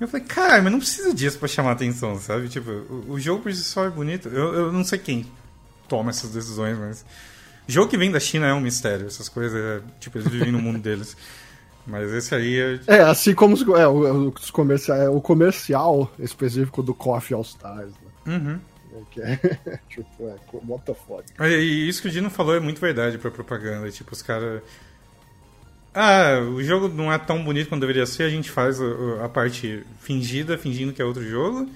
Eu 0.01 0.07
falei, 0.07 0.25
cara, 0.25 0.61
mas 0.61 0.71
não 0.71 0.79
precisa 0.79 1.13
disso 1.13 1.37
pra 1.37 1.47
chamar 1.47 1.71
atenção, 1.73 2.17
sabe? 2.19 2.49
Tipo, 2.49 2.71
o, 2.71 3.05
o 3.11 3.19
jogo 3.19 3.43
por 3.43 3.53
si 3.53 3.63
só 3.63 3.85
é 3.85 3.89
bonito. 3.89 4.27
Eu, 4.29 4.53
eu 4.53 4.71
não 4.71 4.83
sei 4.83 4.97
quem 4.99 5.25
toma 5.87 6.09
essas 6.09 6.31
decisões, 6.31 6.77
mas. 6.77 7.05
Jogo 7.67 7.89
que 7.89 7.97
vem 7.97 8.11
da 8.11 8.19
China 8.19 8.47
é 8.47 8.53
um 8.53 8.59
mistério. 8.59 9.05
Essas 9.07 9.29
coisas, 9.29 9.57
é, 9.57 9.81
tipo, 9.99 10.17
eles 10.17 10.27
vivem 10.27 10.51
no 10.51 10.59
mundo 10.59 10.79
deles. 10.81 11.15
Mas 11.85 12.11
esse 12.11 12.33
aí 12.35 12.59
é. 12.59 12.79
É, 12.87 13.01
assim 13.01 13.33
como 13.33 13.53
os, 13.53 13.61
é, 13.61 13.87
o- 13.87 14.29
os 14.29 14.49
comerciais, 14.51 15.07
o 15.09 15.21
comercial 15.21 16.11
específico 16.19 16.81
do 16.83 16.93
Coffee 16.93 17.35
All 17.35 17.41
Stars, 17.43 17.91
né? 18.25 18.35
Uhum. 18.37 18.59
É, 18.93 19.01
que 19.11 19.21
é, 19.21 19.79
tipo, 19.89 20.27
é, 20.27 20.35
what 20.67 20.83
the 20.85 20.93
fuck. 20.93 21.23
E 21.39 21.43
e 21.45 21.87
isso 21.87 22.01
que 22.01 22.07
o 22.07 22.11
Dino 22.11 22.29
falou 22.29 22.55
é 22.55 22.59
muito 22.59 22.81
verdade 22.81 23.17
pra 23.17 23.29
propaganda. 23.31 23.89
Tipo, 23.91 24.13
os 24.13 24.21
caras. 24.21 24.61
Ah, 25.93 26.39
o 26.39 26.63
jogo 26.63 26.87
não 26.87 27.11
é 27.11 27.17
tão 27.17 27.43
bonito 27.43 27.67
quanto 27.67 27.81
deveria 27.81 28.05
ser, 28.05 28.23
a 28.23 28.29
gente 28.29 28.49
faz 28.49 28.79
a, 28.79 29.25
a 29.25 29.29
parte 29.29 29.83
fingida, 29.99 30.57
fingindo 30.57 30.93
que 30.93 31.01
é 31.01 31.05
outro 31.05 31.27
jogo. 31.27 31.69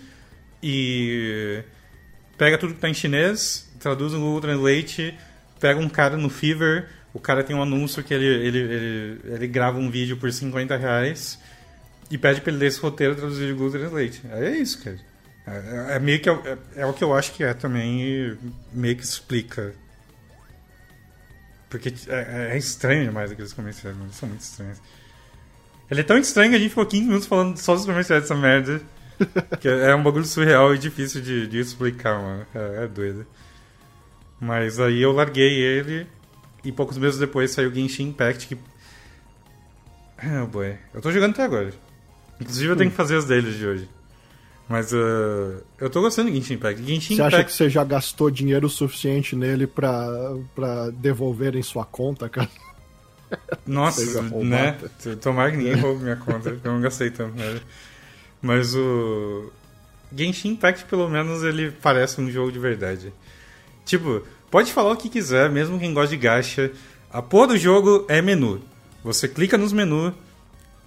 E. 0.64 1.64
Pega 2.38 2.58
tudo 2.58 2.74
que 2.74 2.80
tá 2.80 2.90
em 2.90 2.94
chinês, 2.94 3.70
traduz 3.80 4.12
no 4.14 4.20
Google 4.20 4.42
Translate, 4.42 5.18
pega 5.60 5.80
um 5.80 5.88
cara 5.88 6.18
no 6.18 6.30
Fever, 6.30 6.90
o 7.14 7.20
cara 7.20 7.44
tem 7.44 7.56
um 7.56 7.62
anúncio 7.62 8.04
que 8.04 8.14
ele, 8.14 8.26
ele, 8.26 8.58
ele, 8.58 9.20
ele 9.24 9.48
grava 9.48 9.78
um 9.78 9.90
vídeo 9.90 10.18
por 10.18 10.32
50 10.32 10.76
reais 10.76 11.40
e 12.12 12.18
pede 12.18 12.42
pra 12.42 12.52
ele 12.52 12.60
ler 12.60 12.68
esse 12.68 12.80
roteiro 12.80 13.16
traduzir 13.16 13.48
de 13.48 13.54
Google 13.54 13.72
Translate. 13.72 14.22
É 14.32 14.50
isso, 14.50 14.84
cara. 14.84 15.00
É, 15.48 15.96
é 15.96 16.00
meio 16.00 16.20
que 16.20 16.30
é, 16.30 16.58
é 16.76 16.86
o 16.86 16.94
que 16.94 17.04
eu 17.04 17.14
acho 17.14 17.32
que 17.32 17.44
é 17.44 17.54
também 17.54 18.38
meio 18.74 18.96
que 18.96 19.04
explica. 19.04 19.74
Porque 21.78 21.94
é, 22.08 22.54
é 22.54 22.58
estranho 22.58 23.06
demais 23.06 23.32
aqueles 23.32 23.54
comerciais, 23.54 23.96
mano. 23.96 24.08
Eles 24.08 24.16
são 24.16 24.30
muito 24.30 24.42
estranhos. 24.42 24.82
Ele 25.92 26.00
é 26.00 26.04
tão 26.04 26.18
estranho 26.18 26.52
que 26.52 26.56
a 26.56 26.60
gente 26.60 26.70
ficou 26.70 26.86
15 26.86 27.04
minutos 27.04 27.28
falando 27.28 27.58
só 27.58 27.76
dos 27.76 27.86
comerciais 27.86 28.24
dessa 28.24 28.36
merda. 28.36 28.82
que 29.60 29.68
é 29.68 29.92
é 29.92 29.96
um 29.96 30.04
bagulho 30.04 30.26
surreal 30.26 30.74
e 30.74 30.78
difícil 30.78 31.22
de, 31.22 31.48
de 31.48 31.60
explicar, 31.60 32.22
mano. 32.22 32.46
É, 32.54 32.84
é 32.84 32.88
doido. 32.88 33.26
Mas 34.40 34.80
aí 34.80 35.02
eu 35.02 35.12
larguei 35.12 35.62
ele 35.62 36.08
e 36.64 36.72
poucos 36.72 36.98
meses 36.98 37.20
depois 37.20 37.52
saiu 37.52 37.70
o 37.70 37.74
Genshin 37.74 38.10
Impact 38.10 38.48
que. 38.48 38.58
Ah, 40.18 40.46
boy. 40.46 40.78
Eu 40.94 41.02
tô 41.02 41.12
jogando 41.12 41.32
até 41.32 41.44
agora. 41.44 41.74
Inclusive 42.40 42.72
eu 42.72 42.76
tenho 42.76 42.90
que 42.90 42.98
fazer 42.98 43.18
as 43.18 43.26
deles 43.26 43.56
de 43.56 43.66
hoje. 43.66 43.90
Mas 44.68 44.92
uh, 44.94 45.62
eu 45.80 45.90
tô 45.90 46.02
gostando 46.02 46.30
de 46.30 46.38
Genshin 46.38 46.56
Impact. 46.56 46.84
Genshin 46.84 47.16
Você 47.16 47.22
Impact... 47.22 47.36
acha 47.36 47.44
que 47.44 47.54
você 47.54 47.70
já 47.70 47.84
gastou 47.84 48.32
dinheiro 48.32 48.68
suficiente 48.68 49.36
nele 49.36 49.68
pra, 49.68 50.36
pra 50.56 50.90
devolver 50.90 51.56
em 51.56 51.62
sua 51.62 51.86
conta, 51.86 52.28
cara? 52.28 52.50
Nossa, 53.66 54.22
né? 54.22 54.78
Tomara 55.22 55.52
que 55.52 55.58
ninguém 55.58 55.76
roube 55.76 56.04
minha 56.04 56.16
conta, 56.16 56.50
eu 56.64 56.72
não 56.72 56.82
gastei 56.82 57.10
tanto 57.10 57.36
nele. 57.36 57.62
Mas 58.42 58.76
o. 58.76 59.52
Genshin 60.16 60.50
Impact, 60.50 60.86
pelo 60.86 61.10
menos, 61.10 61.44
ele 61.44 61.72
parece 61.72 62.22
um 62.22 62.30
jogo 62.30 62.52
de 62.52 62.60
verdade. 62.60 63.12
Tipo, 63.86 64.24
pode 64.50 64.72
falar 64.72 64.92
o 64.94 64.98
que 64.98 65.10
quiser, 65.10 65.50
mesmo 65.50 65.80
quem 65.80 65.94
gosta 65.94 66.16
de 66.16 66.18
gacha. 66.18 66.72
A 67.12 67.22
porra 67.22 67.48
do 67.48 67.58
jogo 67.58 68.06
é 68.08 68.22
menu. 68.22 68.62
Você 69.04 69.28
clica 69.28 69.58
nos 69.58 69.74
menus, 69.74 70.14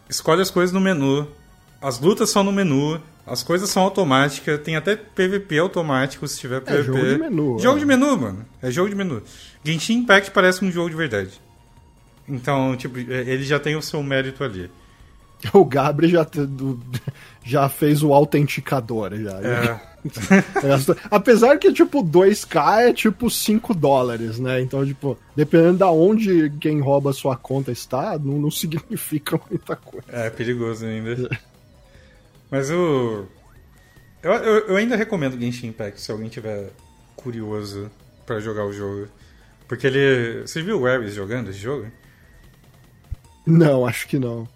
escolhe 0.08 0.42
as 0.42 0.50
coisas 0.50 0.72
no 0.72 0.80
menu, 0.80 1.28
as 1.80 2.00
lutas 2.00 2.30
são 2.30 2.42
no 2.42 2.52
menu, 2.52 3.00
as 3.30 3.42
coisas 3.42 3.68
são 3.70 3.82
automáticas, 3.82 4.60
tem 4.60 4.76
até 4.76 4.96
PVP 4.96 5.58
automático 5.58 6.26
se 6.26 6.38
tiver 6.38 6.60
PVP. 6.60 6.78
É 6.78 6.82
jogo 6.82 7.06
de 7.06 7.18
menu. 7.18 7.58
Jogo 7.58 7.76
é. 7.76 7.80
de 7.80 7.86
menu, 7.86 8.16
mano. 8.16 8.46
É 8.62 8.70
jogo 8.70 8.88
de 8.88 8.94
menu. 8.94 9.22
Genshin 9.64 9.98
Impact 9.98 10.30
parece 10.30 10.64
um 10.64 10.70
jogo 10.70 10.90
de 10.90 10.96
verdade. 10.96 11.40
Então, 12.28 12.76
tipo, 12.76 12.98
ele 12.98 13.42
já 13.42 13.58
tem 13.58 13.76
o 13.76 13.82
seu 13.82 14.02
mérito 14.02 14.44
ali. 14.44 14.70
O 15.52 15.64
Gabri 15.64 16.08
já, 16.08 16.26
já 17.44 17.68
fez 17.68 18.02
o 18.02 18.12
autenticador. 18.12 19.14
Já. 19.14 19.40
É, 19.40 19.80
Apesar 21.10 21.58
que, 21.58 21.72
tipo, 21.72 22.02
2K 22.02 22.88
é 22.88 22.92
tipo 22.92 23.30
5 23.30 23.74
dólares, 23.74 24.38
né? 24.38 24.60
Então, 24.60 24.84
tipo, 24.84 25.16
dependendo 25.36 25.78
da 25.78 25.90
onde 25.90 26.50
quem 26.60 26.80
rouba 26.80 27.10
a 27.10 27.12
sua 27.12 27.36
conta 27.36 27.70
está, 27.70 28.18
não, 28.18 28.38
não 28.38 28.50
significa 28.50 29.40
muita 29.48 29.76
coisa. 29.76 30.06
é 30.08 30.30
perigoso 30.30 30.86
ainda. 30.86 31.28
Mas 32.50 32.70
o. 32.70 33.26
Eu, 34.22 34.32
eu, 34.32 34.68
eu 34.68 34.76
ainda 34.76 34.96
recomendo 34.96 35.38
Genshin 35.38 35.68
Impact 35.68 36.00
se 36.00 36.10
alguém 36.10 36.28
tiver 36.28 36.70
curioso 37.14 37.90
pra 38.26 38.40
jogar 38.40 38.64
o 38.64 38.72
jogo. 38.72 39.08
Porque 39.66 39.86
ele. 39.86 40.42
Você 40.42 40.62
viu 40.62 40.80
o 40.80 40.86
Ares 40.86 41.14
jogando 41.14 41.50
esse 41.50 41.58
jogo? 41.58 41.86
Não, 43.46 43.86
acho 43.86 44.06
que 44.08 44.18
não. 44.18 44.48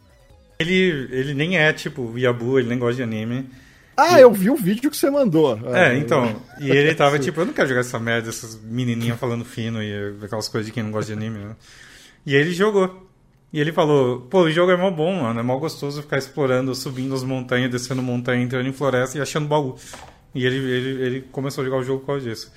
Ele, 0.59 1.09
ele 1.10 1.35
nem 1.35 1.59
é 1.59 1.73
tipo 1.73 2.16
Yabu, 2.16 2.59
ele 2.59 2.69
nem 2.69 2.78
gosta 2.78 2.97
de 2.97 3.02
anime. 3.02 3.48
Ah, 3.97 4.20
eu 4.20 4.32
vi 4.32 4.48
o 4.48 4.56
vídeo 4.56 4.90
que 4.90 4.97
você 4.97 5.10
mandou. 5.10 5.59
É, 5.74 5.97
então. 5.97 6.40
E 6.59 6.70
ele 6.70 6.94
tava 6.97 7.19
tipo, 7.19 7.40
eu 7.40 7.47
não 7.47 7.52
quero 7.52 7.69
jogar 7.69 7.81
essa 7.81 7.98
merda, 7.98 8.28
essas 8.28 8.59
menininhas 8.60 9.19
falando 9.19 9.44
fino 9.44 9.82
e 9.82 10.14
aquelas 10.23 10.48
coisas 10.48 10.66
de 10.66 10.73
quem 10.73 10.82
não 10.82 10.90
gosta 10.90 11.14
de 11.14 11.19
anime, 11.19 11.39
né? 11.44 11.56
E 12.24 12.35
ele 12.35 12.52
jogou. 12.52 13.10
E 13.53 13.61
ele 13.61 13.73
falou, 13.73 14.23
pô, 14.23 14.43
o 14.43 14.51
jogo 14.51 14.73
é 14.73 14.77
mó 14.77 14.91
bom, 14.91 15.23
mano. 15.23 15.39
É 15.39 15.43
mó 15.43 15.59
gostoso 15.59 16.03
ficar 16.03 16.19
explorando, 16.19 16.74
subindo 16.74 17.15
as 17.15 17.23
montanhas, 17.23 17.70
descendo 17.70 18.03
montanha, 18.03 18.43
entrando 18.43 18.66
em 18.66 18.73
floresta 18.73 19.19
e 19.19 19.20
achando 19.20 19.47
baú. 19.47 19.77
E 20.35 20.47
ele, 20.47 20.57
ele, 20.57 21.03
ele 21.03 21.20
começou 21.33 21.62
a 21.62 21.65
jogar 21.65 21.79
o 21.79 21.85
jogo 21.85 22.01
por 22.01 22.07
causa 22.07 22.29
disso. 22.29 22.53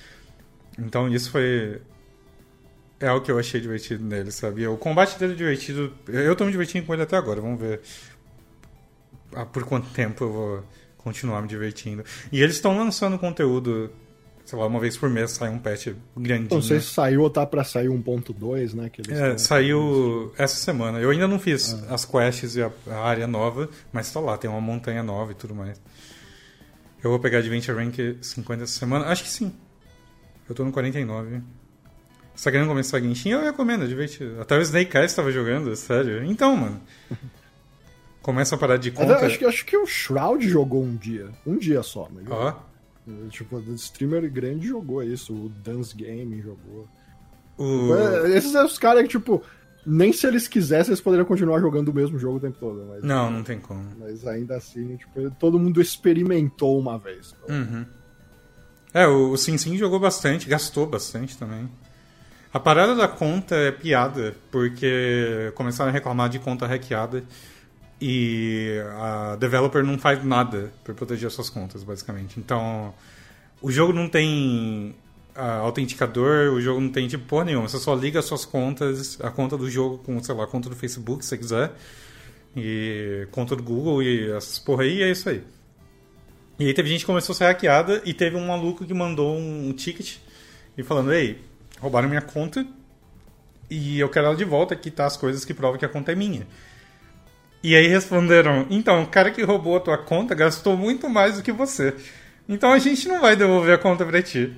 Então 0.78 1.08
isso 1.08 1.30
foi. 1.30 1.82
É 2.98 3.12
o 3.12 3.20
que 3.20 3.30
eu 3.30 3.38
achei 3.38 3.60
divertido 3.60 4.02
nele, 4.02 4.30
sabia? 4.30 4.70
O 4.70 4.78
combate 4.78 5.18
dele 5.18 5.34
é 5.34 5.36
divertido. 5.36 5.92
Eu 6.08 6.34
tô 6.34 6.46
me 6.46 6.50
divertindo 6.50 6.86
com 6.86 6.94
ele 6.94 7.02
até 7.02 7.16
agora, 7.16 7.42
vamos 7.42 7.60
ver 7.60 7.82
por 9.44 9.64
quanto 9.64 9.88
tempo 9.90 10.24
eu 10.24 10.32
vou 10.32 10.64
continuar 10.98 11.42
me 11.42 11.48
divertindo. 11.48 12.04
E 12.32 12.42
eles 12.42 12.56
estão 12.56 12.76
lançando 12.76 13.18
conteúdo, 13.18 13.90
sei 14.46 14.58
lá, 14.58 14.66
uma 14.66 14.78
vez 14.80 14.96
por 14.96 15.10
mês 15.10 15.32
sai 15.32 15.50
um 15.50 15.58
patch 15.58 15.88
grandinho. 16.16 16.48
Não 16.50 16.62
sei 16.62 16.80
se 16.80 16.86
saiu 16.86 17.22
ou 17.22 17.28
tá 17.28 17.44
pra 17.44 17.64
sair 17.64 17.88
1.2, 17.88 18.74
né? 18.74 18.88
Que 18.88 19.02
É, 19.12 19.36
saiu 19.36 20.32
essa 20.38 20.54
semana. 20.54 21.00
Eu 21.00 21.10
ainda 21.10 21.26
não 21.26 21.38
fiz 21.38 21.74
as 21.90 22.04
quests 22.04 22.54
e 22.54 22.62
a, 22.62 22.70
a 22.86 23.00
área 23.00 23.26
nova, 23.26 23.68
mas 23.92 24.10
tá 24.10 24.20
lá, 24.20 24.38
tem 24.38 24.48
uma 24.48 24.60
montanha 24.60 25.02
nova 25.02 25.32
e 25.32 25.34
tudo 25.34 25.54
mais. 25.54 25.78
Eu 27.02 27.10
vou 27.10 27.18
pegar 27.18 27.38
Adventure 27.38 27.76
Rank 27.76 27.96
50 28.22 28.62
essa 28.62 28.78
semana? 28.78 29.06
Acho 29.06 29.24
que 29.24 29.30
sim. 29.30 29.52
Eu 30.48 30.54
tô 30.54 30.64
no 30.64 30.70
49. 30.72 31.42
Você 32.34 32.44
tá 32.44 32.52
querendo 32.52 32.68
começar 32.68 33.00
Genshin? 33.00 33.30
Eu 33.30 33.42
recomendo, 33.42 33.84
é 33.84 33.86
divertido. 33.88 34.40
Até 34.40 34.56
o 34.56 34.60
Snake 34.62 34.96
Eyes 34.96 35.12
tava 35.14 35.32
jogando, 35.32 35.74
sério. 35.74 36.24
Então, 36.24 36.56
mano. 36.56 36.80
Começa 38.22 38.54
a 38.56 38.58
parar 38.58 38.76
de 38.76 38.90
conta. 38.90 39.24
acho, 39.24 39.38
que, 39.38 39.44
acho 39.44 39.64
que 39.64 39.76
o 39.76 39.86
Shroud 39.86 40.48
jogou 40.48 40.82
um 40.84 40.96
dia. 40.96 41.30
Um 41.46 41.56
dia 41.56 41.82
só, 41.82 42.08
mas. 42.12 42.24
Ó, 42.28 42.60
Tipo, 43.30 43.56
o 43.56 43.74
streamer 43.74 44.30
grande 44.30 44.66
jogou 44.68 45.02
isso, 45.02 45.32
o 45.32 45.48
Dance 45.48 45.94
Game 45.94 46.40
jogou. 46.42 46.88
É, 48.24 48.36
Esses 48.36 48.52
são 48.52 48.66
os 48.66 48.78
caras 48.78 49.02
que, 49.02 49.08
tipo, 49.08 49.42
nem 49.86 50.12
se 50.12 50.26
eles 50.26 50.48
quisessem, 50.48 50.90
eles 50.90 51.00
poderiam 51.00 51.24
continuar 51.24 51.60
jogando 51.60 51.88
o 51.88 51.94
mesmo 51.94 52.18
jogo 52.18 52.38
o 52.38 52.40
tempo 52.40 52.58
todo. 52.58 52.84
Mas, 52.88 53.02
Não, 53.04 53.30
não 53.30 53.42
tem 53.44 53.58
como. 53.58 53.84
mas 53.98 54.26
ainda 54.26 54.56
assim, 54.56 54.96
tipo, 54.96 55.30
todo 55.38 55.58
mundo 55.58 55.80
experimentou 55.80 56.78
uma 56.78 56.98
vez. 56.98 57.34
Uhum. 57.48 57.86
É, 58.92 59.06
o, 59.06 59.30
o 59.30 59.36
Sim 59.36 59.56
Sim 59.56 59.76
jogou 59.76 60.00
bastante, 60.00 60.48
gastou 60.48 60.86
bastante 60.86 61.38
também. 61.38 61.68
A 62.52 62.58
parada 62.58 62.94
da 62.94 63.06
conta 63.06 63.54
é 63.54 63.70
piada, 63.70 64.34
porque 64.50 65.52
começaram 65.54 65.90
a 65.90 65.92
reclamar 65.92 66.28
de 66.28 66.38
conta 66.38 66.66
hackeada 66.66 67.22
e 68.00 68.78
a 68.98 69.36
developer 69.36 69.82
não 69.82 69.98
faz 69.98 70.22
nada 70.24 70.72
para 70.84 70.94
proteger 70.94 71.28
as 71.28 71.32
suas 71.32 71.48
contas, 71.48 71.82
basicamente. 71.82 72.38
Então, 72.38 72.92
o 73.62 73.70
jogo 73.70 73.92
não 73.92 74.08
tem 74.08 74.94
ah, 75.34 75.58
autenticador, 75.58 76.52
o 76.52 76.60
jogo 76.60 76.80
não 76.80 76.90
tem 76.90 77.06
tipo 77.08 77.24
porra 77.26 77.46
nenhuma. 77.46 77.68
Você 77.68 77.78
só 77.78 77.94
liga 77.94 78.18
as 78.18 78.24
suas 78.24 78.44
contas, 78.44 79.18
a 79.20 79.30
conta 79.30 79.56
do 79.56 79.70
jogo 79.70 79.98
com, 79.98 80.22
sei 80.22 80.34
lá, 80.34 80.44
a 80.44 80.46
conta 80.46 80.68
do 80.68 80.76
Facebook, 80.76 81.24
se 81.24 81.30
você 81.30 81.38
quiser, 81.38 81.72
e 82.56 83.28
conta 83.30 83.54
do 83.54 83.62
Google 83.62 84.02
e 84.02 84.30
essas 84.30 84.58
porra 84.58 84.84
aí, 84.84 84.98
e 84.98 85.02
é 85.02 85.10
isso 85.10 85.28
aí. 85.28 85.42
E 86.58 86.66
aí 86.66 86.74
teve 86.74 86.88
gente 86.88 87.00
que 87.00 87.06
começou 87.06 87.34
a 87.34 87.36
ser 87.36 87.44
hackeada 87.44 88.00
e 88.04 88.14
teve 88.14 88.34
um 88.36 88.46
maluco 88.46 88.84
que 88.84 88.94
mandou 88.94 89.36
um, 89.36 89.72
ticket 89.74 90.16
e 90.76 90.82
falando, 90.82 91.12
ei, 91.12 91.38
roubaram 91.78 92.08
minha 92.08 92.22
conta 92.22 92.66
e 93.68 94.00
eu 94.00 94.08
quero 94.08 94.26
ela 94.26 94.36
de 94.36 94.44
volta, 94.44 94.72
aqui 94.72 94.90
tá 94.90 95.04
as 95.04 95.18
coisas 95.18 95.44
que 95.44 95.52
provam 95.52 95.78
que 95.78 95.84
a 95.84 95.88
conta 95.88 96.12
é 96.12 96.14
minha. 96.14 96.46
E 97.62 97.74
aí 97.74 97.88
responderam, 97.88 98.66
então, 98.70 99.02
o 99.02 99.06
cara 99.06 99.30
que 99.30 99.42
roubou 99.42 99.76
a 99.76 99.80
tua 99.80 99.98
conta 99.98 100.34
gastou 100.34 100.76
muito 100.76 101.08
mais 101.08 101.36
do 101.36 101.42
que 101.42 101.50
você. 101.50 101.94
Então 102.48 102.72
a 102.72 102.78
gente 102.78 103.08
não 103.08 103.20
vai 103.20 103.34
devolver 103.34 103.74
a 103.74 103.78
conta 103.78 104.04
pra 104.04 104.22
ti. 104.22 104.52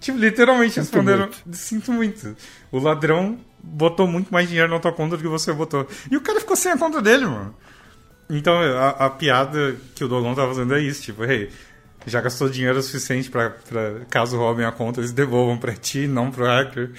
Tipo, 0.00 0.18
literalmente 0.18 0.74
Sinto 0.74 0.82
responderam, 0.84 1.20
muito. 1.20 1.56
sinto 1.56 1.92
muito. 1.92 2.36
O 2.70 2.78
ladrão 2.78 3.38
botou 3.62 4.06
muito 4.06 4.32
mais 4.32 4.48
dinheiro 4.48 4.70
na 4.70 4.80
tua 4.80 4.92
conta 4.92 5.16
do 5.16 5.22
que 5.22 5.28
você 5.28 5.52
botou. 5.52 5.86
E 6.10 6.16
o 6.16 6.20
cara 6.20 6.40
ficou 6.40 6.56
sem 6.56 6.72
a 6.72 6.76
conta 6.76 7.00
dele, 7.00 7.24
mano. 7.24 7.54
Então, 8.28 8.54
a, 8.60 9.06
a 9.06 9.10
piada 9.10 9.76
que 9.94 10.04
o 10.04 10.08
Dogon 10.08 10.34
tá 10.34 10.46
fazendo 10.46 10.74
é 10.74 10.80
isso, 10.80 11.02
tipo, 11.02 11.24
hey, 11.24 11.50
já 12.06 12.20
gastou 12.20 12.48
dinheiro 12.48 12.82
suficiente 12.82 13.30
pra, 13.30 13.50
pra 13.50 14.00
caso 14.10 14.36
roubem 14.36 14.66
a 14.66 14.72
conta, 14.72 15.00
eles 15.00 15.12
devolvam 15.12 15.56
pra 15.56 15.72
ti, 15.74 16.06
não 16.06 16.30
pro 16.30 16.44
hacker. 16.44 16.90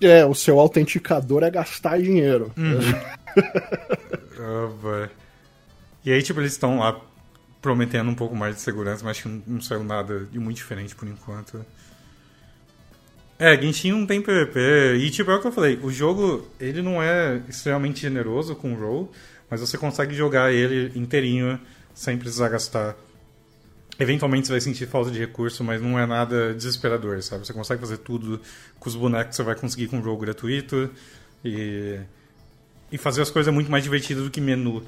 É, 0.00 0.26
o 0.26 0.34
seu 0.34 0.58
autenticador 0.58 1.42
é 1.42 1.50
gastar 1.50 1.98
dinheiro. 1.98 2.52
Oh. 4.38 5.08
E 6.04 6.12
aí, 6.12 6.22
tipo, 6.22 6.38
eles 6.38 6.52
estão 6.52 6.78
lá 6.78 7.00
prometendo 7.60 8.08
um 8.08 8.14
pouco 8.14 8.36
mais 8.36 8.54
de 8.54 8.60
segurança, 8.60 9.04
mas 9.04 9.20
que 9.20 9.26
não, 9.26 9.42
não 9.46 9.60
saiu 9.60 9.82
nada 9.82 10.24
de 10.30 10.38
muito 10.38 10.56
diferente 10.56 10.94
por 10.94 11.08
enquanto. 11.08 11.64
É, 13.38 13.60
Genshin 13.60 13.92
não 13.92 14.06
tem 14.06 14.22
PVP. 14.22 14.96
E, 14.98 15.10
tipo, 15.10 15.30
é 15.30 15.34
o 15.34 15.40
que 15.40 15.46
eu 15.46 15.52
falei, 15.52 15.78
o 15.82 15.90
jogo, 15.90 16.48
ele 16.60 16.80
não 16.80 17.02
é 17.02 17.42
extremamente 17.48 18.00
generoso 18.00 18.54
com 18.54 18.72
o 18.72 18.76
roll, 18.76 19.12
mas 19.50 19.60
você 19.60 19.76
consegue 19.76 20.14
jogar 20.14 20.52
ele 20.52 20.96
inteirinho 20.98 21.60
sem 21.94 22.16
precisar 22.16 22.48
gastar. 22.48 22.96
Eventualmente 23.98 24.46
você 24.46 24.52
vai 24.52 24.60
sentir 24.60 24.86
falta 24.86 25.10
de 25.10 25.18
recurso, 25.18 25.64
mas 25.64 25.80
não 25.80 25.98
é 25.98 26.06
nada 26.06 26.54
desesperador, 26.54 27.22
sabe? 27.22 27.46
Você 27.46 27.52
consegue 27.52 27.80
fazer 27.80 27.98
tudo 27.98 28.40
com 28.78 28.88
os 28.88 28.94
bonecos 28.94 29.30
que 29.30 29.36
você 29.36 29.42
vai 29.42 29.54
conseguir 29.54 29.88
com 29.88 29.98
o 29.98 30.02
jogo 30.02 30.20
gratuito 30.20 30.90
e, 31.44 31.98
e 32.90 32.98
fazer 32.98 33.22
as 33.22 33.30
coisas 33.30 33.52
muito 33.52 33.70
mais 33.70 33.84
divertidas 33.84 34.24
do 34.24 34.30
que 34.30 34.40
menu, 34.40 34.82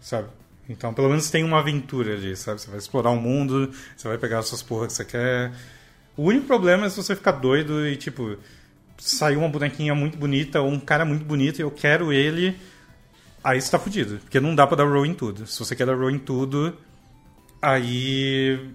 sabe? 0.00 0.28
Então, 0.68 0.92
pelo 0.92 1.08
menos 1.08 1.30
tem 1.30 1.44
uma 1.44 1.60
aventura 1.60 2.14
ali, 2.14 2.36
sabe? 2.36 2.60
Você 2.60 2.68
vai 2.68 2.78
explorar 2.78 3.10
o 3.10 3.20
mundo, 3.20 3.72
você 3.96 4.06
vai 4.06 4.18
pegar 4.18 4.40
as 4.40 4.48
suas 4.48 4.62
porras 4.62 4.88
que 4.88 4.94
você 4.94 5.04
quer. 5.04 5.52
O 6.16 6.24
único 6.24 6.46
problema 6.46 6.86
é 6.86 6.90
se 6.90 6.96
você 6.96 7.16
ficar 7.16 7.32
doido 7.32 7.86
e, 7.86 7.96
tipo, 7.96 8.36
saiu 8.98 9.38
uma 9.38 9.48
bonequinha 9.48 9.94
muito 9.94 10.18
bonita 10.18 10.60
ou 10.60 10.70
um 10.70 10.80
cara 10.80 11.04
muito 11.04 11.24
bonito 11.24 11.58
e 11.58 11.62
eu 11.62 11.70
quero 11.70 12.12
ele, 12.12 12.56
aí 13.42 13.60
você 13.60 13.70
tá 13.70 13.78
fudido. 13.78 14.18
Porque 14.18 14.40
não 14.40 14.54
dá 14.54 14.66
pra 14.66 14.76
dar 14.76 14.84
roll 14.84 15.06
em 15.06 15.14
tudo. 15.14 15.46
Se 15.46 15.58
você 15.58 15.74
quer 15.74 15.86
dar 15.86 15.96
roll 15.96 16.10
em 16.10 16.18
tudo, 16.18 16.76
aí 17.62 18.72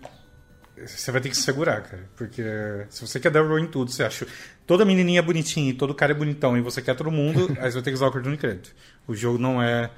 você 0.78 1.12
vai 1.12 1.22
ter 1.22 1.30
que 1.30 1.36
se 1.38 1.44
segurar, 1.44 1.82
cara. 1.82 2.10
Porque 2.16 2.44
se 2.90 3.06
você 3.06 3.20
quer 3.20 3.30
dar 3.32 3.41
roll 3.45 3.60
em 3.60 3.68
tudo, 3.68 3.91
você 3.91 4.04
acha 4.04 4.26
toda 4.66 4.84
menininha 4.86 5.20
é 5.20 5.22
bonitinha 5.22 5.70
e 5.70 5.74
todo 5.74 5.94
cara 5.94 6.12
é 6.12 6.16
bonitão 6.16 6.58
e 6.58 6.62
você 6.62 6.82
quer 6.82 6.95
todo 6.95 7.12
mundo, 7.12 7.48
aí 7.60 7.72
você 7.72 7.74
vai 7.76 7.84
ter 7.84 7.91
que 7.91 7.95
usar 7.95 8.08
o 8.08 8.12
cartão 8.12 8.32
de 8.32 8.38
crédito. 8.38 8.74
O 9.08 9.16
jogo 9.16 9.38
não 9.38 9.62
é 9.62 9.90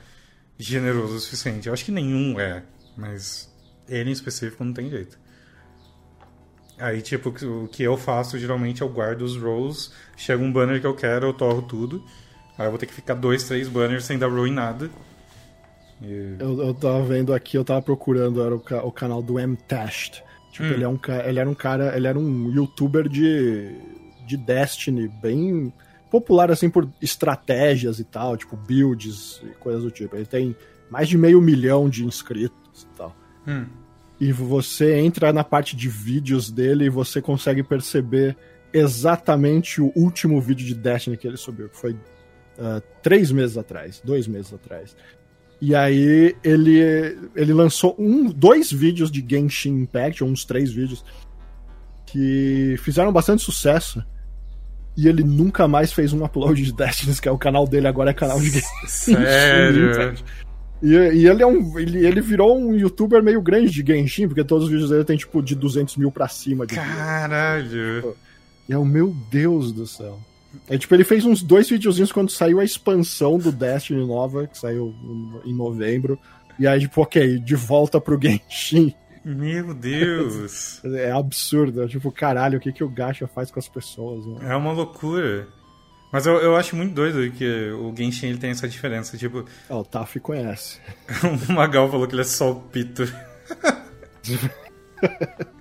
generoso 0.57 1.15
o 1.15 1.19
suficiente. 1.19 1.67
Eu 1.67 1.73
acho 1.73 1.85
que 1.85 1.91
nenhum 1.91 2.39
é, 2.39 2.63
mas 2.97 3.49
ele 3.87 4.09
em 4.09 4.13
específico 4.13 4.63
não 4.63 4.73
tem 4.73 4.89
jeito. 4.89 5.17
Aí, 6.77 7.01
tipo, 7.01 7.29
o 7.29 7.67
que 7.69 7.83
eu 7.83 7.95
faço 7.95 8.37
geralmente 8.37 8.81
eu 8.81 8.89
guardo 8.89 9.21
os 9.21 9.37
rolls, 9.37 9.91
chega 10.17 10.43
um 10.43 10.51
banner 10.51 10.81
que 10.81 10.87
eu 10.87 10.93
quero, 10.93 11.27
eu 11.27 11.33
torro 11.33 11.61
tudo. 11.61 12.03
Aí 12.57 12.65
eu 12.65 12.69
vou 12.69 12.77
ter 12.77 12.85
que 12.85 12.93
ficar 12.93 13.13
dois, 13.13 13.43
três 13.43 13.67
banners 13.69 14.03
sem 14.03 14.17
dar 14.17 14.27
roll 14.27 14.45
em 14.47 14.51
nada. 14.51 14.89
E... 16.01 16.35
Eu, 16.37 16.61
eu 16.61 16.73
tava 16.73 17.01
vendo 17.03 17.33
aqui, 17.33 17.57
eu 17.57 17.63
tava 17.63 17.81
procurando, 17.81 18.43
era 18.43 18.53
o, 18.53 18.59
ca- 18.59 18.83
o 18.83 18.91
canal 18.91 19.21
do 19.21 19.39
M-Test. 19.39 20.21
Tipo, 20.55 20.69
Hum. 20.69 20.71
ele, 20.71 20.83
é 20.85 20.87
um, 20.87 20.99
ele 21.25 21.39
era 21.39 21.49
um 21.49 21.53
cara, 21.53 21.97
ele 21.97 22.07
era 22.07 22.17
um 22.17 22.49
youtuber 22.49 23.09
de, 23.09 23.75
de 24.25 24.37
Destiny, 24.37 25.09
bem 25.21 25.73
popular 26.09 26.49
assim 26.49 26.69
por 26.69 26.89
estratégias 27.01 27.99
e 27.99 28.05
tal, 28.05 28.37
tipo 28.37 28.55
builds 28.55 29.41
e 29.43 29.47
coisas 29.59 29.83
do 29.83 29.91
tipo. 29.91 30.15
Ele 30.15 30.25
tem 30.25 30.55
mais 30.89 31.09
de 31.09 31.17
meio 31.17 31.41
milhão 31.41 31.89
de 31.89 32.05
inscritos 32.05 32.83
e 32.83 32.97
tal. 32.97 33.13
Hum. 33.45 33.65
E 34.17 34.31
você 34.31 34.97
entra 34.97 35.33
na 35.33 35.43
parte 35.43 35.75
de 35.75 35.89
vídeos 35.89 36.49
dele 36.49 36.85
e 36.85 36.89
você 36.89 37.21
consegue 37.21 37.61
perceber 37.61 38.37
exatamente 38.71 39.81
o 39.81 39.91
último 39.93 40.39
vídeo 40.39 40.65
de 40.65 40.73
Destiny 40.73 41.17
que 41.17 41.27
ele 41.27 41.35
subiu, 41.35 41.67
que 41.67 41.75
foi 41.75 41.97
ah, 42.57 42.81
três 43.03 43.29
meses 43.29 43.57
atrás, 43.57 44.01
dois 44.05 44.25
meses 44.25 44.53
atrás. 44.53 44.95
E 45.61 45.73
aí 45.73 46.35
ele, 46.43 47.17
ele 47.35 47.53
lançou 47.53 47.95
um, 47.97 48.25
dois 48.29 48.71
vídeos 48.71 49.09
de 49.09 49.25
Genshin 49.27 49.81
Impact, 49.81 50.23
ou 50.23 50.29
uns 50.29 50.45
três 50.45 50.71
vídeos, 50.71 51.03
que 52.05 52.75
fizeram 52.79 53.11
bastante 53.11 53.43
sucesso. 53.43 54.03
E 54.97 55.07
ele 55.07 55.23
nunca 55.23 55.67
mais 55.67 55.91
fez 55.91 56.13
um 56.13 56.23
upload 56.23 56.61
de 56.61 56.71
Destiny, 56.71 57.15
que 57.19 57.27
é 57.27 57.31
o 57.31 57.37
canal 57.37 57.67
dele 57.67 57.87
agora 57.87 58.11
é 58.11 58.13
canal 58.13 58.39
de 58.39 58.49
Genshin? 58.49 59.15
Impact. 59.91 60.23
E, 60.81 60.93
e 60.93 61.27
ele 61.27 61.41
é 61.41 61.47
um. 61.47 61.79
Ele, 61.79 62.05
ele 62.05 62.21
virou 62.21 62.57
um 62.57 62.75
youtuber 62.75 63.23
meio 63.23 63.41
grande 63.41 63.71
de 63.71 63.85
Genshin, 63.85 64.27
porque 64.27 64.43
todos 64.43 64.65
os 64.65 64.69
vídeos 64.69 64.89
dele 64.89 65.03
tem 65.03 65.17
tipo 65.17 65.41
de 65.41 65.55
200 65.55 65.97
mil 65.97 66.11
pra 66.11 66.27
cima. 66.27 66.65
De. 66.65 66.75
Caralho. 66.75 68.15
E 68.67 68.73
é 68.73 68.77
o 68.77 68.85
meu 68.85 69.15
Deus 69.29 69.71
do 69.71 69.87
céu. 69.87 70.19
É 70.69 70.77
tipo, 70.77 70.93
ele 70.93 71.03
fez 71.03 71.25
uns 71.25 71.41
dois 71.41 71.69
videozinhos 71.69 72.11
quando 72.11 72.29
saiu 72.31 72.59
a 72.59 72.63
expansão 72.63 73.37
do 73.37 73.51
Destiny 73.51 74.05
nova, 74.05 74.47
que 74.47 74.57
saiu 74.57 74.93
em 75.45 75.53
novembro. 75.53 76.19
E 76.59 76.65
aí, 76.67 76.79
tipo, 76.79 77.01
ok, 77.01 77.39
de 77.39 77.55
volta 77.55 77.99
pro 77.99 78.19
Genshin. 78.21 78.93
Meu 79.23 79.73
Deus. 79.73 80.81
É 80.85 81.11
absurdo. 81.11 81.83
É 81.83 81.87
tipo, 81.87 82.11
caralho, 82.11 82.57
o 82.57 82.61
que, 82.61 82.71
que 82.71 82.83
o 82.83 82.89
Gacha 82.89 83.27
faz 83.27 83.49
com 83.51 83.59
as 83.59 83.67
pessoas? 83.67 84.25
Né? 84.25 84.51
É 84.51 84.55
uma 84.55 84.71
loucura. 84.71 85.47
Mas 86.11 86.25
eu, 86.25 86.35
eu 86.35 86.55
acho 86.55 86.75
muito 86.75 86.93
doido 86.93 87.29
que 87.35 87.71
o 87.71 87.93
Genshin 87.95 88.27
ele 88.27 88.37
tem 88.37 88.51
essa 88.51 88.67
diferença. 88.69 89.17
Tipo, 89.17 89.43
Ah, 89.69 89.77
o 89.77 89.83
Taf 89.83 90.19
conhece. 90.19 90.79
o 91.49 91.51
Magal 91.51 91.89
falou 91.89 92.07
que 92.07 92.13
ele 92.13 92.21
é 92.21 92.25
só 92.25 92.51
o 92.51 92.61
pito. 92.61 93.03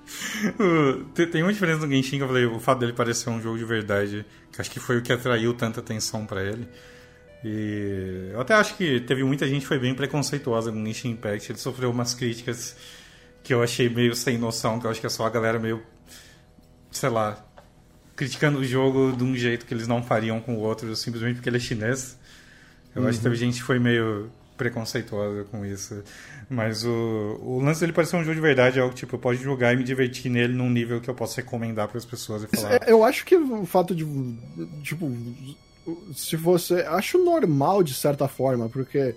Tem- 1.30 1.42
uma 1.42 1.52
diferença 1.52 1.86
no 1.86 1.92
Genshin 1.92 2.18
que 2.18 2.22
eu 2.22 2.26
falei, 2.28 2.46
o 2.46 2.60
fato 2.60 2.80
dele 2.80 2.92
parecer 2.92 3.30
um 3.30 3.40
jogo 3.40 3.58
de 3.58 3.64
verdade, 3.64 4.24
que 4.52 4.60
acho 4.60 4.70
que 4.70 4.80
foi 4.80 4.98
o 4.98 5.02
que 5.02 5.12
atraiu 5.12 5.54
tanta 5.54 5.80
atenção 5.80 6.26
pra 6.26 6.42
ele. 6.42 6.68
E 7.44 8.30
eu 8.32 8.40
até 8.40 8.54
acho 8.54 8.76
que 8.76 9.00
teve 9.00 9.22
muita 9.22 9.46
gente 9.46 9.62
que 9.62 9.66
foi 9.68 9.78
bem 9.78 9.94
preconceituosa 9.94 10.72
com 10.72 10.80
o 10.82 10.86
Genshin 10.86 11.10
Impact. 11.10 11.52
Ele 11.52 11.58
sofreu 11.58 11.90
umas 11.90 12.14
críticas 12.14 12.76
que 13.42 13.52
eu 13.52 13.62
achei 13.62 13.88
meio 13.88 14.14
sem 14.14 14.38
noção, 14.38 14.80
que 14.80 14.86
eu 14.86 14.90
acho 14.90 15.00
que 15.00 15.06
é 15.06 15.10
só 15.10 15.26
a 15.26 15.30
galera 15.30 15.58
meio, 15.58 15.82
sei 16.90 17.10
lá, 17.10 17.44
criticando 18.16 18.58
o 18.60 18.64
jogo 18.64 19.12
de 19.14 19.22
um 19.22 19.36
jeito 19.36 19.66
que 19.66 19.74
eles 19.74 19.86
não 19.86 20.02
fariam 20.02 20.40
com 20.40 20.54
o 20.56 20.60
outro, 20.60 20.94
simplesmente 20.96 21.36
porque 21.36 21.48
ele 21.50 21.58
é 21.58 21.60
chinês. 21.60 22.18
Eu 22.94 23.06
acho 23.06 23.18
que 23.18 23.24
teve 23.24 23.36
gente 23.36 23.56
que 23.58 23.62
foi 23.62 23.78
meio 23.78 24.30
preconceituosa 24.56 25.44
com 25.44 25.64
isso. 25.64 26.02
Mas 26.48 26.84
o, 26.84 27.38
o 27.42 27.60
lance 27.60 27.80
dele 27.80 27.92
parecer 27.92 28.16
um 28.16 28.22
jogo 28.22 28.34
de 28.34 28.40
verdade 28.40 28.78
é 28.78 28.82
algo 28.82 28.94
que 28.94 29.00
tipo, 29.00 29.16
eu 29.16 29.18
posso 29.18 29.40
jogar 29.42 29.72
e 29.72 29.76
me 29.76 29.84
divertir 29.84 30.30
nele 30.30 30.54
num 30.54 30.70
nível 30.70 31.00
que 31.00 31.08
eu 31.08 31.14
posso 31.14 31.36
recomendar 31.36 31.88
para 31.88 31.98
as 31.98 32.04
pessoas 32.04 32.44
e 32.44 32.56
falar. 32.56 32.74
É, 32.74 32.80
Eu 32.86 33.02
acho 33.04 33.24
que 33.24 33.36
o 33.36 33.64
fato 33.66 33.94
de. 33.94 34.04
Tipo, 34.82 35.10
se 36.14 36.36
você. 36.36 36.82
Acho 36.82 37.18
normal 37.22 37.82
de 37.82 37.94
certa 37.94 38.28
forma, 38.28 38.68
porque. 38.68 39.14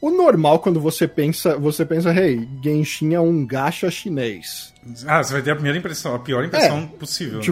O 0.00 0.10
normal 0.10 0.60
quando 0.60 0.80
você 0.80 1.08
pensa. 1.08 1.56
Você 1.58 1.84
pensa, 1.84 2.12
hey, 2.14 2.48
Genshin 2.62 3.14
é 3.14 3.20
um 3.20 3.44
gacha 3.44 3.90
chinês. 3.90 4.72
Ah, 5.06 5.22
você 5.22 5.32
vai 5.32 5.42
ter 5.42 5.50
a 5.50 5.54
primeira 5.54 5.76
impressão, 5.78 6.14
a 6.14 6.18
pior 6.18 6.44
impressão 6.44 6.86
possível. 6.86 7.38
né? 7.38 7.44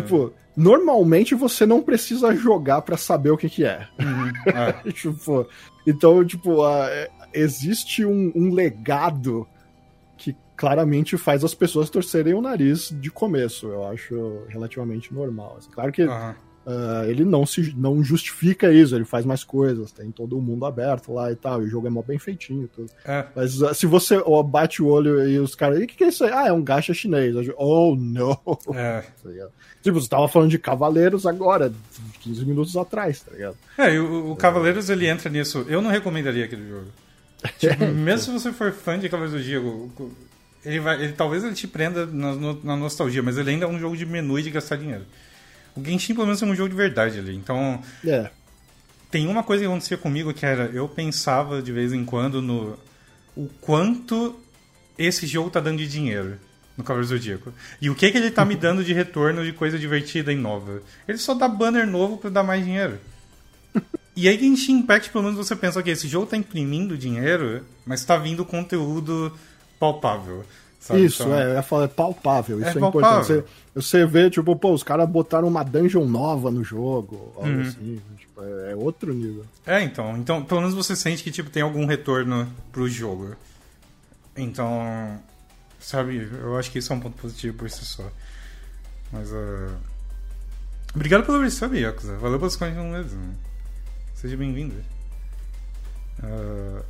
Normalmente 0.56 1.34
você 1.34 1.66
não 1.66 1.82
precisa 1.82 2.34
jogar 2.34 2.80
pra 2.82 2.96
saber 2.96 3.30
o 3.30 3.36
que, 3.36 3.48
que 3.48 3.64
é. 3.64 3.86
Uhum. 4.00 4.32
Ah, 4.54 4.72
tipo, 4.90 5.46
então, 5.86 6.24
tipo, 6.24 6.66
é- 6.66 7.10
existe 7.34 8.04
um, 8.04 8.32
um 8.34 8.50
legado 8.52 9.46
que 10.16 10.34
claramente 10.56 11.18
faz 11.18 11.44
as 11.44 11.54
pessoas 11.54 11.90
torcerem 11.90 12.32
o 12.32 12.40
nariz 12.40 12.88
de 12.90 13.10
começo. 13.10 13.66
Eu 13.68 13.86
acho 13.86 14.44
relativamente 14.48 15.12
normal. 15.12 15.56
assim. 15.58 15.70
Claro 15.70 15.92
que 15.92 16.02
aham. 16.02 16.34
Ah, 16.66 17.04
ele 17.06 17.24
não 17.24 17.46
se 17.46 17.72
não 17.76 18.02
justifica 18.02 18.72
isso, 18.72 18.96
ele 18.96 19.04
faz 19.04 19.24
mais 19.24 19.44
coisas, 19.44 19.92
tem 19.92 20.10
todo 20.10 20.36
o 20.36 20.42
mundo 20.42 20.66
aberto 20.66 21.12
lá 21.12 21.30
e 21.30 21.36
tal, 21.36 21.62
e 21.62 21.66
o 21.66 21.68
jogo 21.68 21.86
é 21.86 21.90
mó 21.90 22.02
bem 22.02 22.18
feitinho 22.18 22.64
e 22.64 22.68
tudo. 22.68 22.90
É. 23.04 23.24
Mas 23.36 23.62
ah, 23.62 23.72
se 23.72 23.86
você 23.86 24.20
ó, 24.26 24.42
bate 24.42 24.82
o 24.82 24.88
olho 24.88 25.28
e 25.28 25.38
os 25.38 25.54
caras, 25.54 25.78
o 25.78 25.86
que, 25.86 25.94
que 25.94 26.02
é 26.02 26.08
isso 26.08 26.24
aí? 26.24 26.32
Ah, 26.32 26.48
é 26.48 26.52
um 26.52 26.64
gacha 26.64 26.92
chinês. 26.92 27.36
Oh, 27.56 27.94
não. 27.96 28.40
É. 28.74 29.04
Tá? 29.26 29.48
Tipo, 29.82 30.00
você 30.00 30.08
tava 30.08 30.28
falando 30.28 30.50
de 30.50 30.58
Cavaleiros 30.58 31.26
agora, 31.26 31.72
15 32.20 32.44
minutos 32.44 32.76
atrás, 32.76 33.20
tá 33.20 33.32
ligado? 33.32 33.56
É, 33.76 33.94
e 33.94 33.98
o, 33.98 34.32
o 34.32 34.36
Cavaleiros 34.36 34.88
ele 34.88 35.06
entra 35.06 35.28
nisso. 35.28 35.64
Eu 35.68 35.82
não 35.82 35.90
recomendaria 35.90 36.44
aquele 36.44 36.68
jogo. 36.68 36.86
Tipo, 37.58 37.86
mesmo 37.86 38.18
se 38.18 38.30
você 38.30 38.52
for 38.52 38.72
fã 38.72 38.98
de 38.98 39.08
Cavaleiros 39.08 39.40
do 39.40 39.44
Zodíaco, 39.44 40.12
ele 40.64 40.80
vai, 40.80 41.02
ele, 41.02 41.12
talvez 41.12 41.44
ele 41.44 41.54
te 41.54 41.68
prenda 41.68 42.06
na, 42.06 42.34
na 42.62 42.76
nostalgia, 42.76 43.22
mas 43.22 43.36
ele 43.36 43.50
ainda 43.50 43.66
é 43.66 43.68
um 43.68 43.78
jogo 43.78 43.96
de 43.96 44.06
menu 44.06 44.38
e 44.38 44.42
de 44.42 44.50
gastar 44.50 44.76
dinheiro. 44.76 45.04
O 45.76 45.84
Genshin 45.84 46.14
pelo 46.14 46.26
menos 46.26 46.42
é 46.42 46.46
um 46.46 46.54
jogo 46.54 46.70
de 46.70 46.74
verdade 46.76 47.18
ali. 47.18 47.34
Então, 47.36 47.80
É. 48.06 48.30
tem 49.10 49.26
uma 49.26 49.42
coisa 49.42 49.62
que 49.62 49.68
acontecia 49.68 49.96
comigo 49.98 50.32
que 50.32 50.44
era, 50.46 50.64
eu 50.66 50.88
pensava 50.88 51.60
de 51.62 51.70
vez 51.72 51.92
em 51.92 52.04
quando 52.04 52.40
no 52.42 52.78
o 53.36 53.48
quanto 53.60 54.38
esse 54.98 55.26
jogo 55.26 55.50
tá 55.50 55.60
dando 55.60 55.78
de 55.78 55.86
dinheiro 55.86 56.38
no 56.76 56.82
Cavaleiro 56.84 57.08
Zodíaco. 57.14 57.52
E 57.80 57.90
o 57.90 57.94
que 57.94 58.10
que 58.10 58.16
ele 58.18 58.30
tá 58.30 58.44
me 58.44 58.54
dando 58.56 58.82
de 58.82 58.92
retorno 58.94 59.44
de 59.44 59.52
coisa 59.52 59.78
divertida 59.78 60.32
e 60.32 60.36
nova. 60.36 60.80
Ele 61.06 61.18
só 61.18 61.34
dá 61.34 61.46
banner 61.48 61.86
novo 61.86 62.16
pra 62.16 62.30
dar 62.30 62.42
mais 62.42 62.64
dinheiro. 62.64 62.98
E 64.14 64.26
aí 64.28 64.38
Genshin 64.38 64.78
Impact, 64.78 65.10
pelo 65.10 65.24
menos 65.24 65.36
você 65.36 65.54
pensa 65.54 65.82
que 65.82 65.90
esse 65.90 66.08
jogo 66.08 66.24
tá 66.26 66.36
imprimindo 66.38 66.96
dinheiro, 66.96 67.62
mas 67.84 68.02
tá 68.02 68.16
vindo 68.16 68.46
conteúdo 68.46 69.30
palpável. 69.78 70.42
Sabe? 70.86 71.04
Isso, 71.04 71.22
Então, 71.24 71.34
é, 71.34 71.56
eu 71.56 71.82
é 71.82 71.88
palpável, 71.88 72.60
isso 72.60 72.78
É 72.78 72.82
é, 72.82 72.86
importante. 72.86 73.26
Você, 73.26 73.44
você 73.74 74.06
vê, 74.06 74.30
tipo, 74.30 74.54
pô, 74.56 74.72
os 74.72 74.82
caras 74.82 75.08
botaram 75.08 75.48
uma 75.48 75.62
dungeon 75.64 76.04
nova 76.06 76.50
no 76.50 76.62
jogo, 76.62 77.32
algo 77.36 77.48
Uhum. 77.48 77.62
assim, 77.62 78.00
tipo, 78.16 78.42
é, 78.42 78.72
é 78.72 78.76
outro 78.76 79.12
nível. 79.12 79.44
É, 79.66 79.82
então. 79.82 80.16
Então, 80.16 80.44
pelo 80.44 80.60
menos 80.60 80.74
você 80.74 80.94
sente 80.94 81.22
que 81.22 81.30
tipo, 81.30 81.50
tem 81.50 81.62
algum 81.62 81.86
retorno 81.86 82.48
pro 82.72 82.88
jogo. 82.88 83.34
Então, 84.36 85.18
sabe, 85.80 86.28
eu 86.40 86.56
acho 86.56 86.70
que 86.70 86.78
isso 86.78 86.92
é 86.92 86.96
um 86.96 87.00
ponto 87.00 87.16
positivo 87.20 87.56
por 87.56 87.68
si 87.70 87.84
só. 87.84 88.04
Mas, 89.12 89.30
uh... 89.32 89.74
Obrigado 90.94 91.24
pelo 91.26 91.40
resub, 91.42 91.76
Yakuza. 91.78 92.16
Valeu 92.16 92.38
pelos 92.38 92.56
41 92.56 92.90
meses. 92.90 93.12
né? 93.12 93.34
Seja 94.14 94.36
bem-vindo. 94.36 94.74
Uh... 96.22 96.82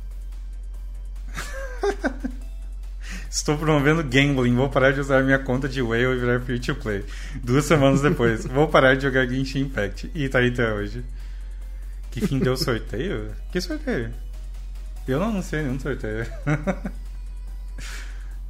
Estou 3.29 3.57
promovendo 3.57 4.03
gambling. 4.03 4.55
Vou 4.55 4.69
parar 4.69 4.91
de 4.91 4.99
usar 4.99 5.23
minha 5.23 5.39
conta 5.39 5.67
de 5.67 5.81
Whale 5.81 6.15
e 6.15 6.19
virar 6.19 6.39
free 6.41 6.59
to 6.59 6.75
play. 6.75 7.05
Duas 7.43 7.65
semanas 7.65 8.01
depois, 8.01 8.45
vou 8.47 8.67
parar 8.67 8.95
de 8.95 9.03
jogar 9.03 9.27
Genshin 9.27 9.61
Impact. 9.61 10.11
E 10.13 10.29
tá 10.29 10.39
aí 10.39 10.49
até 10.49 10.73
hoje. 10.73 11.03
Que 12.11 12.25
fim 12.25 12.39
deu 12.39 12.53
o 12.53 12.57
sorteio? 12.57 13.31
Que 13.51 13.61
sorteio? 13.61 14.11
Eu 15.07 15.19
não 15.19 15.29
anunciei 15.29 15.61
nenhum 15.61 15.79
sorteio. 15.79 16.25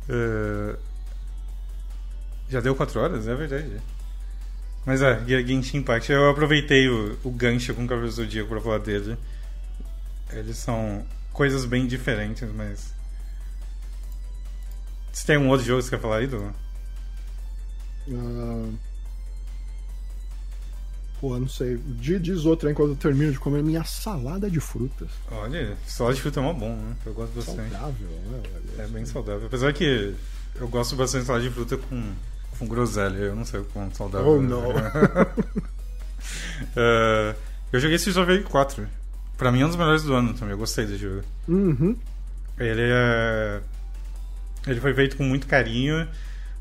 Eh, 0.10 0.76
Já 2.50 2.62
deu 2.62 2.76
4 2.76 3.00
horas? 3.00 3.28
É 3.28 3.36
verdade. 3.36 3.82
Mas 4.86 5.02
é, 5.02 5.22
Genshin 5.26 5.78
Impact. 5.78 6.12
Eu 6.12 6.30
aproveitei 6.30 6.88
o, 6.88 7.18
o 7.24 7.30
gancho 7.30 7.74
com 7.74 7.84
o 7.84 7.88
Cavaleiro 7.88 8.16
do 8.16 8.16
Zodíaco 8.16 8.50
pra 8.50 8.62
falar 8.62 8.80
dele. 8.80 9.18
Eles 10.32 10.58
são 10.58 11.06
coisas 11.34 11.66
bem 11.66 11.86
diferentes, 11.86 12.48
mas. 12.54 12.94
Você 15.12 15.26
tem 15.26 15.38
um 15.38 15.50
outro 15.50 15.66
jogo 15.66 15.80
que 15.82 15.86
você 15.90 15.96
quer 15.96 16.02
falar 16.02 16.18
aí, 16.18 16.28
Du? 16.28 16.54
Ah, 18.12 18.70
Pô, 21.20 21.38
não 21.40 21.48
sei. 21.50 21.78
Di- 21.78 22.20
Diz 22.20 22.46
outro 22.46 22.68
aí 22.68 22.74
enquanto 22.74 22.90
eu 22.92 22.96
termino 22.96 23.32
de 23.32 23.40
comer 23.40 23.64
minha 23.64 23.84
salada 23.84 24.50
de 24.52 24.60
frutas. 24.60 25.10
Olha, 25.32 25.76
salada 25.88 26.16
de 26.16 26.22
fruta 26.22 26.40
é 26.40 26.44
mó 26.44 26.54
bom, 26.54 26.76
né? 26.76 26.96
Eu 27.06 27.14
gosto 27.14 27.34
bastante. 27.34 27.72
Saudável, 27.72 28.08
né? 28.08 28.42
É 28.78 28.88
bem 28.88 29.06
saudável. 29.06 29.48
Apesar 29.48 29.74
que 29.74 30.14
eu 30.56 30.68
gosto 30.68 30.96
bastante 30.96 31.22
de 31.22 31.28
salada 31.28 31.44
de 31.44 31.50
fruta 31.50 31.76
com, 31.78 32.14
com 32.60 32.68
groselha. 32.68 33.16
Eu 33.18 33.36
não 33.36 33.46
sei 33.46 33.62
o 33.62 33.66
quão 33.66 33.92
saudável. 33.96 34.28
Oh, 34.38 34.42
não. 34.42 34.64
Eh, 36.76 37.36
eu 37.74 37.80
joguei 37.80 37.96
of 37.96 38.20
Rage 38.20 38.44
4. 38.44 38.88
Pra 39.38 39.52
mim 39.52 39.62
é 39.62 39.66
um 39.66 39.70
dos 39.70 39.78
melhores 39.78 40.04
do 40.04 40.14
ano 40.14 40.36
também. 40.36 40.52
Eu 40.52 40.58
gostei 40.60 40.86
do 40.86 40.96
jogo. 41.00 41.24
Uhum. 41.48 41.98
Ele 42.60 42.82
é. 42.92 43.62
Ele 44.68 44.80
foi 44.80 44.94
feito 44.94 45.16
com 45.18 45.24
muito 45.24 45.48
carinho. 45.48 46.08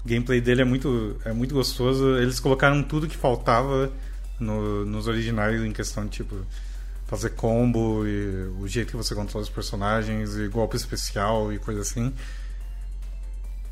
O 0.04 0.08
gameplay 0.08 0.40
dele 0.40 0.62
é 0.62 0.64
muito, 0.64 1.16
é 1.24 1.32
muito 1.32 1.54
gostoso. 1.54 2.16
Eles 2.16 2.38
colocaram 2.40 2.82
tudo 2.82 3.06
que 3.08 3.16
faltava 3.16 3.90
no- 4.38 4.84
nos 4.84 5.06
originais 5.08 5.62
em 5.62 5.72
questão 5.72 6.04
de 6.04 6.10
tipo 6.10 6.36
fazer 7.06 7.30
combo 7.30 8.04
e 8.06 8.48
o 8.60 8.66
jeito 8.66 8.90
que 8.90 8.96
você 8.96 9.14
controla 9.14 9.42
os 9.44 9.48
personagens 9.50 10.36
e 10.36 10.48
golpe 10.48 10.76
especial 10.76 11.52
e 11.52 11.58
coisa 11.58 11.80
assim. 11.80 12.12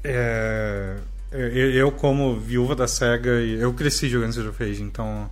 É, 0.02 0.96
eu, 1.32 1.90
como 1.90 2.38
viúva 2.38 2.76
da 2.76 2.86
SEGA, 2.86 3.30
eu 3.30 3.72
cresci 3.74 4.08
jogando 4.08 4.30
Street 4.30 4.50
of 4.50 4.82
então 4.82 5.30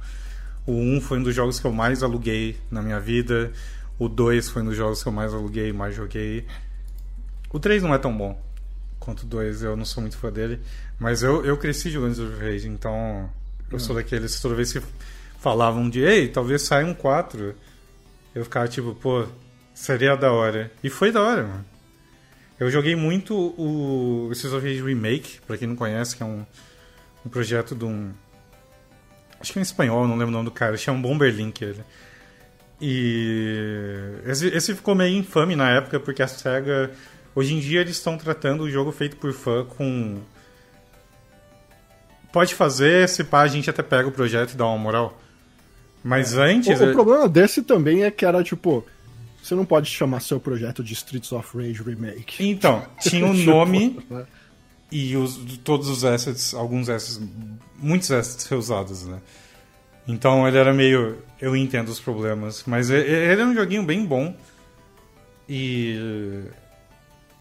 o 0.66 0.72
1 0.72 1.00
foi 1.00 1.18
um 1.18 1.22
dos 1.22 1.34
jogos 1.34 1.60
que 1.60 1.66
eu 1.66 1.72
mais 1.72 2.02
aluguei 2.02 2.58
na 2.70 2.82
minha 2.82 2.98
vida, 2.98 3.52
o 3.98 4.08
2 4.08 4.48
foi 4.48 4.62
um 4.62 4.66
dos 4.66 4.76
jogos 4.76 5.02
que 5.02 5.08
eu 5.08 5.12
mais 5.12 5.32
aluguei 5.32 5.68
e 5.68 5.72
mais 5.72 5.94
joguei. 5.94 6.44
O 7.52 7.60
3 7.60 7.82
não 7.82 7.94
é 7.94 7.98
tão 7.98 8.16
bom 8.16 8.40
quanto 9.02 9.26
2, 9.26 9.62
eu 9.62 9.76
não 9.76 9.84
sou 9.84 10.00
muito 10.00 10.16
fã 10.16 10.30
dele, 10.30 10.60
mas 10.98 11.22
eu, 11.22 11.44
eu 11.44 11.56
cresci 11.56 11.90
jogando 11.90 12.12
Street 12.12 12.32
of 12.32 12.40
Rage, 12.40 12.68
então 12.68 13.28
eu 13.70 13.80
sou 13.80 13.96
daqueles, 13.96 14.40
toda 14.40 14.54
vez 14.54 14.72
que 14.72 14.80
falavam 15.38 15.90
de, 15.90 16.00
ei, 16.00 16.28
talvez 16.28 16.62
saia 16.62 16.86
um 16.86 16.94
4, 16.94 17.54
eu 18.34 18.44
ficava 18.44 18.68
tipo, 18.68 18.94
pô, 18.94 19.26
seria 19.74 20.16
da 20.16 20.30
hora. 20.32 20.70
E 20.82 20.88
foi 20.88 21.10
da 21.10 21.20
hora, 21.20 21.42
mano. 21.42 21.64
Eu 22.60 22.70
joguei 22.70 22.94
muito 22.94 23.34
o 23.58 24.30
Streets 24.32 24.56
of 24.56 24.64
Rage 24.64 24.82
Remake, 24.82 25.40
pra 25.46 25.58
quem 25.58 25.66
não 25.66 25.74
conhece, 25.74 26.16
que 26.16 26.22
é 26.22 26.26
um, 26.26 26.46
um 27.26 27.28
projeto 27.28 27.74
de 27.74 27.84
um. 27.84 28.12
Acho 29.40 29.52
que 29.52 29.58
é 29.58 29.60
em 29.60 29.62
espanhol, 29.62 30.06
não 30.06 30.16
lembro 30.16 30.28
o 30.28 30.30
nome 30.30 30.44
do 30.44 30.52
cara, 30.52 30.76
chama 30.76 31.02
Bomberlink 31.02 31.64
ele. 31.64 31.82
E 32.80 34.20
esse, 34.26 34.46
esse 34.48 34.74
ficou 34.74 34.94
meio 34.94 35.16
infame 35.16 35.56
na 35.56 35.70
época, 35.70 35.98
porque 35.98 36.22
a 36.22 36.28
SEGA. 36.28 36.92
Hoje 37.34 37.54
em 37.54 37.60
dia 37.60 37.80
eles 37.80 37.96
estão 37.96 38.18
tratando 38.18 38.64
o 38.64 38.70
jogo 38.70 38.92
feito 38.92 39.16
por 39.16 39.32
fã 39.32 39.64
com. 39.64 40.18
Pode 42.32 42.54
fazer, 42.54 43.08
se 43.08 43.24
pá, 43.24 43.42
a 43.42 43.48
gente 43.48 43.68
até 43.68 43.82
pega 43.82 44.08
o 44.08 44.12
projeto 44.12 44.52
e 44.52 44.56
dá 44.56 44.66
uma 44.66 44.78
moral. 44.78 45.18
Mas 46.02 46.34
é. 46.34 46.42
antes. 46.42 46.80
O, 46.80 46.84
o 46.84 46.92
problema 46.92 47.28
desse 47.28 47.62
também 47.62 48.04
é 48.04 48.10
que 48.10 48.24
era 48.24 48.42
tipo 48.42 48.84
você 49.42 49.56
não 49.56 49.64
pode 49.64 49.90
chamar 49.90 50.20
seu 50.20 50.38
projeto 50.38 50.84
de 50.84 50.92
Streets 50.92 51.32
of 51.32 51.56
Rage 51.56 51.82
Remake. 51.82 52.48
Então, 52.48 52.86
tinha 53.00 53.26
um 53.26 53.34
tipo, 53.34 53.50
nome 53.50 53.98
né? 54.08 54.24
e 54.90 55.16
os, 55.16 55.36
todos 55.64 55.88
os 55.88 56.04
assets, 56.04 56.54
alguns 56.54 56.88
assets, 56.88 57.20
muitos 57.76 58.12
assets 58.12 58.46
reusados, 58.46 59.04
né? 59.04 59.18
Então 60.06 60.46
ele 60.46 60.56
era 60.56 60.72
meio. 60.72 61.18
Eu 61.40 61.56
entendo 61.56 61.88
os 61.88 61.98
problemas, 61.98 62.62
mas 62.66 62.88
ele 62.88 63.40
é 63.40 63.44
um 63.44 63.54
joguinho 63.54 63.82
bem 63.82 64.04
bom. 64.06 64.34
E. 65.48 66.44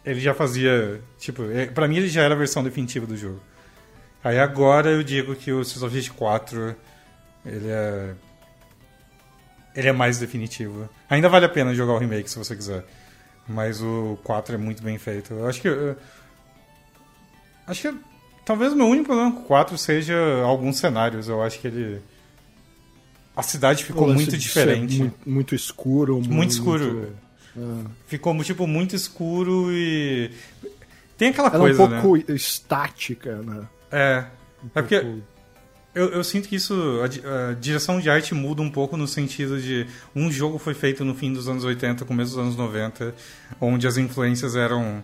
Ele 0.05 0.19
já 0.19 0.33
fazia. 0.33 1.01
Tipo, 1.19 1.43
é, 1.51 1.67
pra 1.67 1.87
mim 1.87 1.97
ele 1.97 2.09
já 2.09 2.23
era 2.23 2.33
a 2.33 2.37
versão 2.37 2.63
definitiva 2.63 3.05
do 3.05 3.15
jogo. 3.15 3.41
Aí 4.23 4.39
agora 4.39 4.89
eu 4.89 5.03
digo 5.03 5.35
que 5.35 5.51
o 5.51 5.61
Streets 5.61 5.83
of 5.83 5.95
Rage 5.95 6.11
4. 6.11 6.75
Ele 7.45 7.67
é 7.69 8.13
ele 9.75 9.87
é 9.87 9.91
mais 9.91 10.19
definitivo. 10.19 10.89
Ainda 11.09 11.29
vale 11.29 11.45
a 11.45 11.49
pena 11.49 11.73
jogar 11.73 11.93
o 11.93 11.97
remake 11.97 12.29
se 12.29 12.37
você 12.37 12.55
quiser. 12.55 12.85
Mas 13.47 13.81
o 13.81 14.17
4 14.23 14.55
é 14.55 14.57
muito 14.57 14.83
bem 14.83 14.97
feito. 14.97 15.33
Eu 15.33 15.47
acho 15.47 15.61
que. 15.61 15.67
Eu, 15.67 15.95
acho 17.67 17.81
que 17.81 17.97
talvez 18.45 18.73
o 18.73 18.75
meu 18.75 18.87
único 18.87 19.05
problema 19.05 19.31
com 19.31 19.41
o 19.41 19.45
4 19.45 19.77
seja 19.77 20.15
alguns 20.43 20.77
cenários. 20.77 21.27
Eu 21.27 21.41
acho 21.41 21.59
que 21.59 21.67
ele. 21.67 22.01
A 23.35 23.41
cidade 23.41 23.85
ficou 23.85 24.13
muito 24.13 24.37
diferente. 24.37 24.99
Muito, 24.99 25.29
muito, 25.29 25.55
escuro. 25.55 26.15
Muito, 26.15 26.33
muito 26.33 26.51
escuro. 26.51 27.15
Ficou 28.07 28.41
tipo 28.43 28.65
muito 28.65 28.95
escuro 28.95 29.71
e. 29.71 30.31
Tem 31.17 31.29
aquela 31.29 31.49
Ela 31.49 31.59
coisa. 31.59 31.81
É 31.81 31.85
um 31.85 32.01
pouco 32.01 32.17
né? 32.17 32.35
estática, 32.35 33.41
né? 33.41 33.67
É. 33.91 34.25
Um 34.63 34.67
é 34.75 34.81
porque 34.81 35.21
eu, 35.93 36.09
eu, 36.09 36.23
sinto 36.23 36.47
que 36.47 36.55
isso, 36.55 36.73
a, 37.01 37.49
a, 37.49 37.53
direção 37.53 37.99
de 37.99 38.09
arte 38.09 38.33
muda 38.33 38.61
um 38.61 38.69
pouco 38.69 38.95
no 38.95 39.07
sentido 39.07 39.59
de 39.61 39.85
um 40.15 40.31
jogo 40.31 40.57
foi 40.57 40.73
feito 40.73 41.03
no 41.03 41.13
fim 41.13 41.33
dos 41.33 41.49
anos 41.49 41.63
80, 41.65 42.05
começo 42.05 42.31
dos 42.31 42.39
anos 42.39 42.55
90, 42.55 43.13
onde 43.59 43.85
as 43.85 43.97
influências 43.97 44.55
eram 44.55 45.03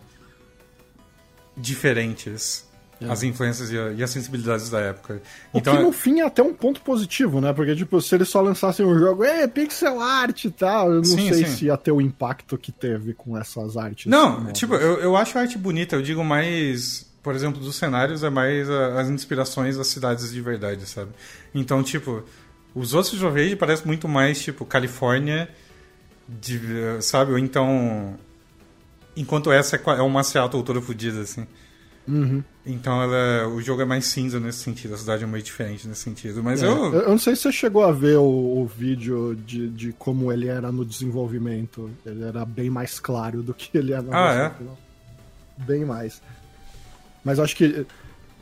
diferentes. 1.58 2.67
É. 3.00 3.10
As 3.10 3.22
influências 3.22 3.72
e, 3.72 3.78
a, 3.78 3.92
e, 3.92 4.02
as 4.02 4.10
sensibilidades 4.10 4.70
da 4.70 4.80
época. 4.80 5.22
O 5.54 5.60
então, 5.60 5.78
que 5.78 5.84
no 5.84 5.92
fim 5.92 6.20
é 6.20 6.26
até 6.26 6.42
um 6.42 6.54
ponto 6.54 6.82
positivo, 6.82 7.40
né? 7.40 7.54
Porque, 7.54 7.76
tipo, 7.76 8.02
se 8.02 8.16
eles 8.16 8.28
só 8.28 8.42
lançassem 8.42 8.84
um 8.84 8.98
jogo, 8.98 9.24
é 9.24 9.48
pixel 9.48 10.02
art 10.02 10.46
e 10.46 10.50
tal, 10.50 10.90
eu 10.90 10.98
não 10.98 11.04
sim, 11.04 11.32
sei 11.32 11.46
sim. 11.46 11.56
se 11.56 11.66
ia 11.66 11.78
ter 11.78 11.92
o 11.92 12.02
impacto 12.02 12.58
que 12.58 12.72
teve 12.72 13.14
com 13.14 13.38
essas 13.38 13.78
artes. 13.78 14.08
Não, 14.08 14.52
tipo, 14.52 14.74
eu, 14.74 15.00
eu 15.00 15.16
acho 15.16 15.38
a 15.38 15.42
arte 15.42 15.58
bonita, 15.58 15.96
eu 15.96 16.02
digo 16.02 16.24
mais 16.24 17.06
por 17.28 17.36
exemplo, 17.36 17.60
dos 17.60 17.76
cenários 17.76 18.24
é 18.24 18.30
mais 18.30 18.70
as 18.70 19.10
inspirações 19.10 19.76
das 19.76 19.88
cidades 19.88 20.32
de 20.32 20.40
verdade, 20.40 20.88
sabe? 20.88 21.12
Então, 21.54 21.84
tipo, 21.84 22.24
os 22.74 22.94
outros 22.94 23.16
Jovage 23.16 23.54
parecem 23.58 23.86
muito 23.86 24.08
mais, 24.08 24.42
tipo, 24.42 24.64
Califórnia, 24.64 25.50
de, 26.28 27.02
sabe? 27.02 27.34
Ou 27.34 27.38
então. 27.38 28.18
Enquanto 29.16 29.52
essa 29.52 29.76
é, 29.76 29.82
é 29.98 30.02
uma 30.02 30.24
Seattle 30.24 30.64
toda 30.64 30.80
fodida, 30.80 31.20
assim. 31.20 31.46
Uhum. 32.08 32.44
Então 32.66 33.02
ela, 33.02 33.48
o 33.50 33.62
jogo 33.62 33.82
é 33.82 33.86
mais 33.86 34.06
cinza 34.06 34.40
nesse 34.40 34.60
sentido, 34.60 34.94
a 34.94 34.98
cidade 34.98 35.24
é 35.24 35.28
meio 35.28 35.44
diferente 35.44 35.88
nesse 35.88 36.02
sentido. 36.02 36.42
Mas 36.44 36.64
é, 36.64 36.68
eu... 36.68 36.94
eu. 36.94 37.10
não 37.10 37.18
sei 37.18 37.36
se 37.36 37.44
você 37.44 37.52
chegou 37.52 37.84
a 37.84 37.92
ver 37.92 38.18
o, 38.18 38.62
o, 38.62 38.66
vídeo 38.66 39.36
de, 39.36 39.70
de 39.70 39.94
como 39.94 40.32
ele 40.32 40.48
era 40.48 40.72
no 40.72 40.86
desenvolvimento. 40.86 41.90
Ele 42.06 42.24
era 42.24 42.46
bem 42.46 42.70
mais 42.70 43.00
claro 43.00 43.44
do 43.44 43.54
que 43.54 43.78
ele 43.78 43.94
é 43.94 44.02
no 44.02 44.14
Ah, 44.14 44.34
é? 44.34 45.64
Bem 45.64 45.86
mais. 45.86 46.22
Mas 47.24 47.40
acho 47.40 47.56
que 47.56 47.86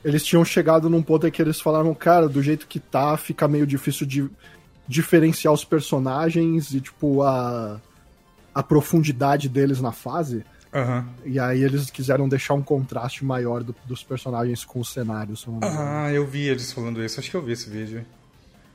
eles 0.04 0.24
tinham 0.24 0.46
chegado 0.46 0.90
num 0.90 1.02
ponto 1.02 1.26
em 1.26 1.32
que 1.32 1.42
eles 1.42 1.60
falaram, 1.60 1.94
cara, 1.96 2.30
do 2.30 2.42
jeito 2.42 2.68
que 2.68 2.80
tá, 2.80 3.18
fica 3.18 3.48
meio 3.48 3.66
difícil 3.66 4.06
de 4.06 4.30
diferenciar 4.88 5.52
os 5.52 5.66
personagens 5.66 6.72
e, 6.72 6.80
tipo, 6.80 7.24
a, 7.24 7.82
a 8.54 8.62
profundidade 8.62 9.50
deles 9.50 9.82
na 9.82 9.92
fase. 9.92 10.46
Uhum. 10.76 11.06
E 11.24 11.40
aí 11.40 11.64
eles 11.64 11.90
quiseram 11.90 12.28
deixar 12.28 12.54
um 12.54 12.62
contraste 12.62 13.24
maior 13.24 13.64
do, 13.64 13.74
dos 13.86 14.04
personagens 14.04 14.66
com 14.66 14.82
os 14.82 14.92
cenários. 14.92 15.46
Ah, 15.62 16.12
eu 16.12 16.28
vi 16.28 16.50
eles 16.50 16.70
falando 16.74 17.02
isso. 17.02 17.18
Acho 17.18 17.32
que 17.32 17.38
eu 17.38 17.42
vi 17.42 17.54
esse 17.54 17.70
vídeo. 17.70 18.06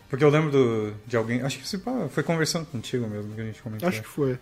Porque 0.08 0.24
eu 0.24 0.30
lembro 0.30 0.50
do, 0.50 0.94
de 1.06 1.14
alguém. 1.14 1.42
Acho 1.42 1.58
que 1.58 1.78
foi 2.08 2.22
conversando 2.22 2.64
contigo 2.64 3.06
mesmo 3.06 3.34
que 3.34 3.40
a 3.42 3.44
gente 3.44 3.60
comentou. 3.60 3.86
Acho 3.86 4.00
que 4.00 4.08
foi. 4.08 4.38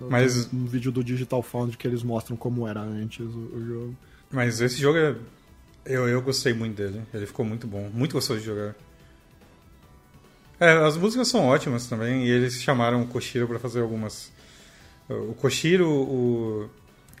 Mas... 0.00 0.52
Um 0.52 0.66
vídeo 0.66 0.90
do 0.90 1.04
Digital 1.04 1.42
Foundry 1.42 1.76
que 1.76 1.86
eles 1.86 2.02
mostram 2.02 2.36
como 2.36 2.66
era 2.66 2.80
antes 2.80 3.20
o, 3.20 3.38
o 3.38 3.64
jogo. 3.64 3.96
Mas 4.28 4.60
esse 4.60 4.76
jogo 4.76 4.98
é... 4.98 5.14
eu, 5.84 6.08
eu 6.08 6.20
gostei 6.20 6.52
muito 6.52 6.76
dele. 6.76 7.02
Ele 7.14 7.26
ficou 7.26 7.44
muito 7.44 7.68
bom. 7.68 7.88
Muito 7.94 8.14
gostoso 8.14 8.40
de 8.40 8.46
jogar. 8.46 8.74
É, 10.58 10.72
as 10.84 10.96
músicas 10.96 11.28
são 11.28 11.46
ótimas 11.46 11.86
também. 11.86 12.26
E 12.26 12.30
eles 12.30 12.60
chamaram 12.60 13.00
o 13.02 13.06
Koshiro 13.06 13.46
para 13.46 13.60
fazer 13.60 13.80
algumas. 13.80 14.32
O 15.08 15.34
Koshiro, 15.34 15.88
o. 15.88 16.70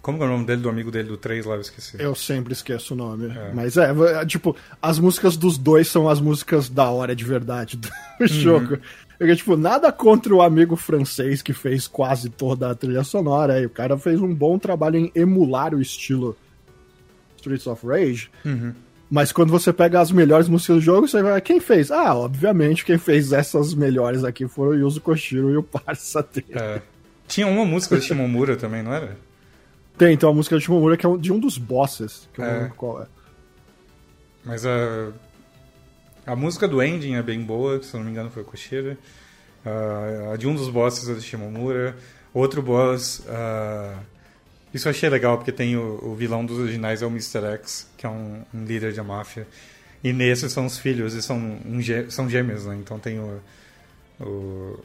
Como 0.02 0.22
é 0.22 0.26
o 0.26 0.28
nome 0.30 0.46
dele, 0.46 0.62
do 0.62 0.68
amigo 0.68 0.90
dele 0.90 1.08
do 1.08 1.16
3 1.16 1.44
lá? 1.44 1.56
Eu 1.56 1.60
esqueci. 1.60 1.96
Eu 1.98 2.14
sempre 2.14 2.52
esqueço 2.52 2.94
o 2.94 2.96
nome. 2.96 3.26
É. 3.36 3.52
Mas 3.52 3.76
é, 3.76 3.90
é, 3.90 4.24
tipo, 4.24 4.56
as 4.80 4.98
músicas 4.98 5.36
dos 5.36 5.58
dois 5.58 5.88
são 5.88 6.08
as 6.08 6.20
músicas 6.20 6.70
da 6.70 6.88
hora 6.90 7.14
de 7.14 7.24
verdade 7.24 7.76
do 7.76 7.88
uhum. 8.20 8.26
jogo. 8.26 8.78
Porque, 9.18 9.36
tipo, 9.36 9.56
nada 9.56 9.92
contra 9.92 10.34
o 10.34 10.40
amigo 10.40 10.76
francês 10.76 11.42
que 11.42 11.52
fez 11.52 11.86
quase 11.86 12.30
toda 12.30 12.70
a 12.70 12.74
trilha 12.74 13.04
sonora. 13.04 13.60
E 13.60 13.66
o 13.66 13.70
cara 13.70 13.98
fez 13.98 14.20
um 14.20 14.34
bom 14.34 14.58
trabalho 14.58 14.96
em 14.96 15.12
emular 15.14 15.74
o 15.74 15.82
estilo 15.82 16.34
Streets 17.36 17.66
of 17.66 17.86
Rage. 17.86 18.30
Uhum. 18.44 18.72
Mas 19.10 19.32
quando 19.32 19.50
você 19.50 19.72
pega 19.72 20.00
as 20.00 20.10
melhores 20.10 20.48
músicas 20.48 20.76
do 20.76 20.82
jogo, 20.82 21.08
você 21.08 21.22
vai. 21.22 21.38
Quem 21.40 21.60
fez? 21.60 21.90
Ah, 21.90 22.14
obviamente, 22.14 22.84
quem 22.84 22.96
fez 22.96 23.32
essas 23.32 23.74
melhores 23.74 24.24
aqui 24.24 24.46
foram 24.46 24.70
o 24.70 24.74
Yuzo 24.74 25.00
Koshiro 25.00 25.50
e 25.50 25.56
o 25.56 25.62
parça 25.64 26.22
dele. 26.22 26.46
É. 26.52 26.80
Tinha 27.26 27.46
uma 27.46 27.66
música 27.66 27.96
do 27.96 28.02
Shimomura 28.02 28.56
também, 28.56 28.82
não 28.82 28.92
era? 28.92 29.16
Tem, 30.00 30.14
então 30.14 30.30
a 30.30 30.32
música 30.32 30.56
do 30.56 30.62
Shimomura 30.62 30.96
que 30.96 31.06
é 31.06 31.16
de 31.18 31.30
um 31.30 31.38
dos 31.38 31.58
bosses, 31.58 32.26
que 32.32 32.40
eu 32.40 32.44
é. 32.46 32.50
não 32.50 32.60
lembro 32.62 32.74
qual 32.74 33.02
é. 33.02 33.06
Mas 34.42 34.64
a. 34.64 35.12
A 36.26 36.34
música 36.34 36.66
do 36.66 36.82
ending 36.82 37.16
é 37.16 37.22
bem 37.22 37.42
boa, 37.42 37.82
se 37.82 37.92
eu 37.92 37.98
não 37.98 38.06
me 38.06 38.10
engano 38.10 38.30
foi 38.30 38.42
o 38.42 38.46
Koshiro. 38.46 38.96
Uh, 39.62 40.32
a 40.32 40.36
de 40.38 40.46
um 40.46 40.54
dos 40.54 40.70
bosses 40.70 41.06
é 41.06 41.12
do 41.12 41.20
Shimomura. 41.20 41.94
Outro 42.32 42.62
boss. 42.62 43.18
Uh, 43.26 44.00
isso 44.72 44.88
eu 44.88 44.90
achei 44.90 45.10
legal, 45.10 45.36
porque 45.36 45.52
tem 45.52 45.76
o, 45.76 46.00
o, 46.02 46.14
vilão 46.14 46.46
dos 46.46 46.58
originais 46.58 47.02
é 47.02 47.06
o 47.06 47.10
Mr. 47.10 47.44
X, 47.56 47.86
que 47.98 48.06
é 48.06 48.08
um, 48.08 48.42
um 48.54 48.64
líder 48.64 48.94
da 48.94 49.04
máfia. 49.04 49.46
E 50.02 50.14
nesses 50.14 50.50
são 50.50 50.64
os 50.64 50.78
filhos, 50.78 51.12
e 51.12 51.20
são, 51.20 51.36
um, 51.36 51.78
são 52.08 52.30
gêmeos, 52.30 52.64
né? 52.64 52.74
Então 52.76 52.98
tem 52.98 53.18
o, 53.18 53.38
o, 54.18 54.82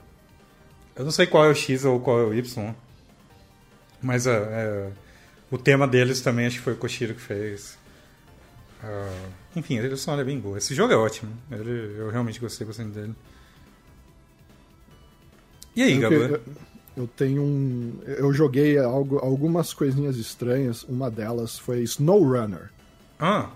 Eu 0.93 1.05
não 1.05 1.11
sei 1.11 1.25
qual 1.25 1.45
é 1.45 1.49
o 1.49 1.55
X 1.55 1.85
ou 1.85 2.01
qual 2.01 2.19
é 2.19 2.23
o 2.25 2.33
Y. 2.33 2.75
Mas 4.01 4.27
é, 4.27 4.33
é 4.33 4.91
o 5.51 5.57
tema 5.57 5.87
deles 5.87 6.21
também 6.21 6.45
acho 6.45 6.57
que 6.57 6.63
foi 6.63 6.73
o 6.73 6.77
Koshiro 6.77 7.13
que 7.13 7.21
fez. 7.21 7.77
Uh, 8.83 9.29
enfim, 9.55 9.77
a 9.77 9.81
trilha 9.81 9.97
sonora 9.97 10.21
é 10.21 10.25
bem 10.25 10.39
boa. 10.39 10.57
Esse 10.57 10.75
jogo 10.75 10.93
é 10.93 10.97
ótimo. 10.97 11.31
Ele, 11.51 11.95
eu 11.97 12.09
realmente 12.09 12.39
gostei 12.39 12.65
bastante 12.65 12.91
dele. 12.91 13.15
E 15.75 15.83
aí, 15.83 15.97
Gabo? 15.97 16.39
Eu 16.95 17.07
tenho 17.07 17.41
um. 17.41 17.99
Eu 18.05 18.31
joguei 18.31 18.77
algo, 18.77 19.17
algumas 19.19 19.73
coisinhas 19.73 20.15
estranhas. 20.15 20.83
Uma 20.83 21.11
delas 21.11 21.59
foi 21.59 21.81
SnowRunner. 21.81 22.69
Ah. 23.19 23.49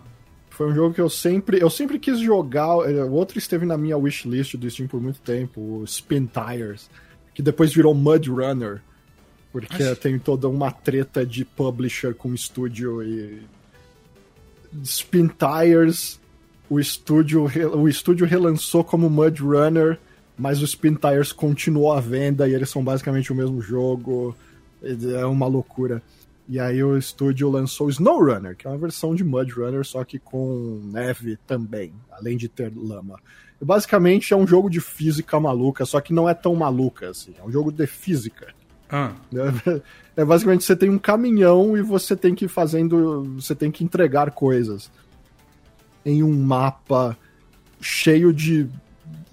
Foi 0.50 0.70
um 0.70 0.76
jogo 0.76 0.94
que 0.94 1.00
eu 1.00 1.10
sempre. 1.10 1.62
Eu 1.62 1.70
sempre 1.70 1.98
quis 1.98 2.20
jogar. 2.20 2.76
O 2.76 3.14
outro 3.14 3.38
esteve 3.38 3.66
na 3.66 3.78
minha 3.78 3.98
wishlist 3.98 4.56
do 4.56 4.70
Steam 4.70 4.88
por 4.88 5.00
muito 5.00 5.22
tempo, 5.22 5.62
o 5.62 5.84
Spin 5.86 6.28
Tires. 6.28 6.90
que 7.34 7.42
depois 7.42 7.74
virou 7.74 7.94
Mud 7.94 8.30
Runner, 8.30 8.82
porque 9.52 9.96
tem 9.96 10.20
toda 10.20 10.48
uma 10.48 10.72
treta 10.72 11.26
de 11.26 11.44
publisher 11.44 12.14
com 12.14 12.34
estúdio 12.34 13.02
e 13.04 13.42
Spin 14.84 15.28
Tires, 15.28 16.20
o 16.70 16.80
estúdio, 16.80 17.46
o 17.76 17.88
estúdio 17.90 18.28
relançou 18.28 18.84
como 18.84 19.10
Mud 19.10 19.42
Runner, 19.42 20.00
mas 20.38 20.62
o 20.62 20.66
Spin 20.66 20.96
Tires 20.96 21.32
continuou 21.32 21.92
à 21.92 22.00
venda 22.00 22.48
e 22.48 22.54
eles 22.54 22.70
são 22.70 22.84
basicamente 22.84 23.32
o 23.32 23.36
mesmo 23.36 23.62
jogo. 23.62 24.36
É 24.84 25.26
uma 25.26 25.48
loucura. 25.48 26.02
E 26.48 26.60
aí 26.60 26.84
o 26.84 26.98
estúdio 26.98 27.50
lançou 27.50 27.88
o 27.88 27.90
Snow 27.90 28.24
Runner, 28.24 28.56
que 28.56 28.66
é 28.66 28.70
uma 28.70 28.78
versão 28.78 29.14
de 29.14 29.24
Mud 29.24 29.52
Runner, 29.52 29.86
só 29.86 30.04
que 30.04 30.18
com 30.18 30.82
neve 30.86 31.38
também, 31.46 31.94
além 32.12 32.38
de 32.38 32.48
ter 32.48 32.72
lama. 32.76 33.20
E 33.62 33.66
basicamente 33.66 34.34
é 34.34 34.38
um 34.38 34.48
jogo 34.48 34.70
de 34.70 34.80
física 34.80 35.40
maluca, 35.40 35.86
só 35.86 36.00
que 36.00 36.14
não 36.14 36.30
é 36.30 36.34
tão 36.34 36.56
maluca 36.56 37.10
assim. 37.10 37.34
É 37.38 37.44
um 37.44 37.52
jogo 37.52 37.72
de 37.72 37.86
física. 37.86 38.48
Ah, 38.90 39.12
É 40.18 40.26
basicamente 40.26 40.64
você 40.66 40.76
tem 40.76 40.90
um 40.90 41.00
caminhão 41.00 41.78
e 41.78 41.82
você 41.82 42.14
tem 42.16 42.36
que 42.36 42.46
ir 42.46 42.50
fazendo. 42.50 43.24
Você 43.36 43.56
tem 43.56 43.72
que 43.72 43.84
entregar 43.86 44.32
coisas 44.32 44.92
em 46.06 46.22
um 46.24 46.34
mapa 46.44 47.16
cheio 47.80 48.34
de 48.34 48.68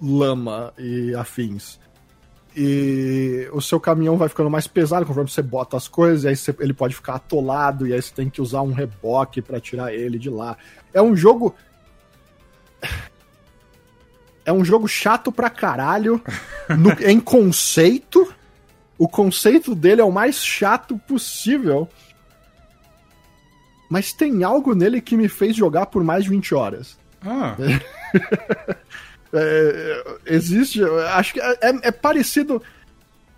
lama 0.01 0.73
e 0.77 1.13
afins. 1.15 1.77
E 2.55 3.49
o 3.51 3.59
seu 3.61 3.79
caminhão 3.79 4.15
vai 4.17 4.29
ficando 4.29 4.49
mais 4.49 4.65
pesado 4.65 5.05
conforme 5.05 5.29
você 5.29 5.41
bota 5.41 5.75
as 5.75 5.87
coisas, 5.87 6.23
e 6.23 6.27
aí 6.29 6.35
você- 6.35 6.55
ele 6.59 6.73
pode 6.73 6.95
ficar 6.95 7.15
atolado, 7.15 7.85
e 7.85 7.93
aí 7.93 8.01
você 8.01 8.13
tem 8.13 8.29
que 8.29 8.41
usar 8.41 8.61
um 8.61 8.71
reboque 8.73 9.41
pra 9.41 9.59
tirar 9.59 9.93
ele 9.93 10.17
de 10.17 10.29
lá. 10.29 10.57
É 10.93 11.01
um 11.01 11.15
jogo. 11.15 11.53
É 14.45 14.53
um 14.53 14.63
jogo 14.63 14.87
chato 14.87 15.29
pra 15.29 15.49
caralho 15.49 16.21
no- 16.69 16.93
em 17.05 17.19
conceito. 17.19 18.33
O 18.97 19.07
conceito 19.07 19.75
dele 19.75 20.01
é 20.01 20.03
o 20.03 20.11
mais 20.11 20.43
chato 20.43 20.97
possível. 21.07 21.87
Mas 23.89 24.11
tem 24.11 24.43
algo 24.43 24.73
nele 24.75 24.99
que 24.99 25.15
me 25.15 25.29
fez 25.29 25.55
jogar 25.55 25.85
por 25.85 26.03
mais 26.03 26.23
de 26.25 26.29
20 26.31 26.53
horas. 26.55 26.97
ah, 27.21 27.55
É, 29.33 30.17
existe. 30.25 30.81
Acho 31.13 31.33
que 31.33 31.41
é, 31.41 31.51
é- 31.61 31.79
é 31.89 31.91
parecido. 31.91 32.61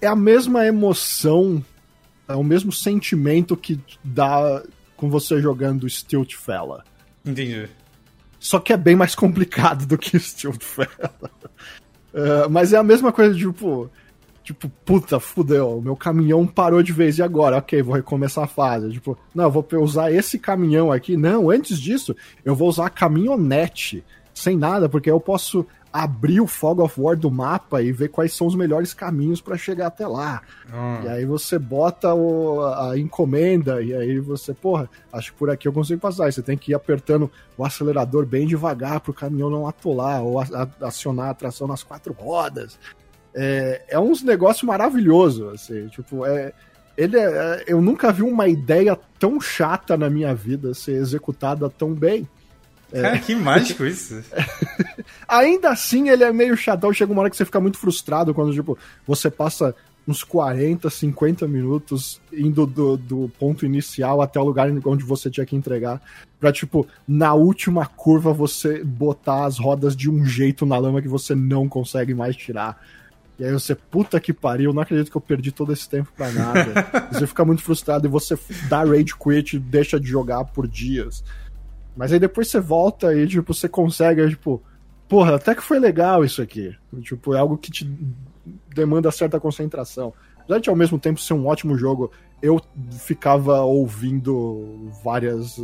É 0.01 0.07
a 0.07 0.15
mesma 0.15 0.65
emoção, 0.65 1.63
é 2.27 2.33
o 2.35 2.43
mesmo 2.43 2.71
sentimento 2.71 3.57
que 3.57 3.79
dá 4.03 4.61
com 4.95 5.09
você 5.09 5.41
jogando 5.41 5.89
Stilt 5.89 6.35
Fella. 6.35 6.83
entendi. 7.25 7.67
Só 8.39 8.57
que 8.59 8.71
é 8.71 8.77
bem 8.77 8.95
mais 8.95 9.15
complicado 9.15 9.85
do 9.85 9.97
que 9.97 10.17
Stilt 10.19 10.63
Fella. 10.63 11.11
É, 12.11 12.47
mas 12.47 12.73
é 12.73 12.77
a 12.77 12.83
mesma 12.83 13.11
coisa, 13.11 13.37
tipo. 13.37 13.87
Tipo, 14.49 14.67
puta, 14.83 15.19
fudeu, 15.19 15.79
meu 15.79 15.95
caminhão 15.95 16.43
parou 16.47 16.81
de 16.81 16.91
vez, 16.91 17.19
e 17.19 17.21
agora? 17.21 17.57
Ok, 17.57 17.83
vou 17.83 17.93
recomeçar 17.93 18.45
a 18.45 18.47
fase. 18.47 18.89
Tipo, 18.89 19.15
não, 19.35 19.43
eu 19.43 19.51
vou 19.51 19.63
usar 19.73 20.11
esse 20.11 20.39
caminhão 20.39 20.91
aqui. 20.91 21.15
Não, 21.15 21.51
antes 21.51 21.77
disso, 21.79 22.15
eu 22.43 22.55
vou 22.55 22.67
usar 22.67 22.87
a 22.87 22.89
caminhonete, 22.89 24.03
sem 24.33 24.57
nada, 24.57 24.89
porque 24.89 25.11
eu 25.11 25.19
posso 25.19 25.65
abrir 25.93 26.41
o 26.41 26.47
Fog 26.47 26.81
of 26.81 26.99
War 26.99 27.15
do 27.15 27.29
mapa 27.29 27.81
e 27.83 27.91
ver 27.91 28.09
quais 28.09 28.33
são 28.33 28.47
os 28.47 28.55
melhores 28.55 28.91
caminhos 28.91 29.39
pra 29.39 29.55
chegar 29.55 29.85
até 29.87 30.07
lá. 30.07 30.41
Ah, 30.71 31.01
E 31.03 31.07
aí 31.09 31.25
você 31.25 31.59
bota 31.59 32.11
o- 32.13 32.61
a 32.63 32.97
encomenda 32.97 33.81
e 33.83 33.93
aí 33.93 34.19
você, 34.19 34.51
porra, 34.53 34.89
acho 35.13 35.31
que 35.31 35.37
por 35.37 35.49
aqui 35.51 35.67
eu 35.67 35.73
consigo 35.73 35.99
passar. 36.01 36.27
E 36.27 36.31
você 36.31 36.41
tem 36.41 36.57
que 36.57 36.71
ir 36.71 36.75
apertando 36.75 37.29
o 37.55 37.63
acelerador 37.65 38.25
bem 38.25 38.47
devagar 38.47 38.99
pro 38.99 39.13
caminhão 39.13 39.49
não 39.49 39.67
atolar 39.67 40.23
ou 40.23 40.39
a- 40.39 40.45
a- 40.81 40.87
acionar 40.87 41.29
a 41.29 41.33
tração 41.35 41.67
nas 41.67 41.83
quatro 41.83 42.13
rodas. 42.13 42.79
É, 43.33 43.81
é 43.89 43.99
uns 43.99 44.23
negócio 44.23 44.65
maravilhoso, 44.65 45.49
assim, 45.49 45.87
tipo, 45.87 46.25
é, 46.25 46.51
ele 46.97 47.17
é, 47.17 47.21
é- 47.23 47.63
eu 47.67 47.81
nunca 47.81 48.11
vi 48.11 48.23
uma 48.23 48.47
ideia 48.47 48.97
tão 49.17 49.39
chata 49.39 49.95
na 49.97 50.09
minha 50.09 50.33
vida 50.33 50.73
ser 50.73 50.93
executada 50.93 51.69
tão 51.69 51.93
bem. 51.93 52.27
Cara, 52.91 53.19
que 53.19 53.35
mágico 53.35 53.85
isso. 53.85 54.21
Ainda 55.27 55.69
assim, 55.69 56.09
ele 56.09 56.23
é 56.23 56.33
meio 56.33 56.57
chatão. 56.57 56.91
Chega 56.91 57.11
uma 57.11 57.21
hora 57.21 57.29
que 57.29 57.37
você 57.37 57.45
fica 57.45 57.59
muito 57.59 57.77
frustrado 57.77 58.33
quando, 58.33 58.51
tipo, 58.51 58.77
você 59.05 59.29
passa 59.29 59.75
uns 60.07 60.23
40, 60.23 60.89
50 60.89 61.47
minutos 61.47 62.19
indo 62.33 62.65
do, 62.65 62.97
do 62.97 63.31
ponto 63.37 63.63
inicial 63.63 64.21
até 64.21 64.39
o 64.39 64.43
lugar 64.43 64.67
onde 64.85 65.03
você 65.03 65.29
tinha 65.29 65.45
que 65.45 65.55
entregar. 65.55 66.01
Pra, 66.39 66.51
tipo, 66.51 66.87
na 67.07 67.33
última 67.35 67.85
curva 67.85 68.33
você 68.33 68.83
botar 68.83 69.45
as 69.45 69.59
rodas 69.59 69.95
de 69.95 70.09
um 70.09 70.25
jeito 70.25 70.65
na 70.65 70.77
lama 70.77 71.01
que 71.01 71.07
você 71.07 71.35
não 71.35 71.69
consegue 71.69 72.15
mais 72.15 72.35
tirar. 72.35 72.81
E 73.39 73.45
aí 73.45 73.53
você, 73.53 73.73
puta 73.73 74.19
que 74.19 74.33
pariu, 74.33 74.73
não 74.73 74.81
acredito 74.81 75.09
que 75.09 75.15
eu 75.15 75.21
perdi 75.21 75.51
todo 75.51 75.71
esse 75.71 75.87
tempo 75.87 76.11
pra 76.15 76.29
nada. 76.29 76.65
você 77.09 77.25
fica 77.25 77.45
muito 77.45 77.63
frustrado 77.63 78.05
e 78.05 78.09
você 78.09 78.37
dá 78.67 78.83
rage 78.83 79.15
quit 79.15 79.55
e 79.55 79.59
deixa 79.59 79.97
de 79.97 80.07
jogar 80.07 80.43
por 80.43 80.67
dias. 80.67 81.23
Mas 81.95 82.11
aí 82.11 82.19
depois 82.19 82.49
você 82.49 82.59
volta 82.59 83.13
e, 83.15 83.25
tipo, 83.25 83.53
você 83.53 83.69
consegue, 83.69 84.27
tipo, 84.29 84.61
porra, 85.07 85.35
até 85.35 85.55
que 85.55 85.63
foi 85.63 85.79
legal 85.79 86.23
isso 86.25 86.41
aqui. 86.41 86.75
Tipo, 87.01 87.33
é 87.33 87.39
algo 87.39 87.57
que 87.57 87.71
te 87.71 87.89
demanda 88.75 89.09
certa 89.09 89.39
concentração. 89.39 90.13
Apesar 90.39 90.59
de 90.59 90.69
ao 90.69 90.75
mesmo 90.75 90.99
tempo 90.99 91.21
ser 91.21 91.33
um 91.33 91.47
ótimo 91.47 91.77
jogo, 91.77 92.11
eu 92.41 92.61
ficava 92.91 93.61
ouvindo 93.61 94.91
várias 95.03 95.61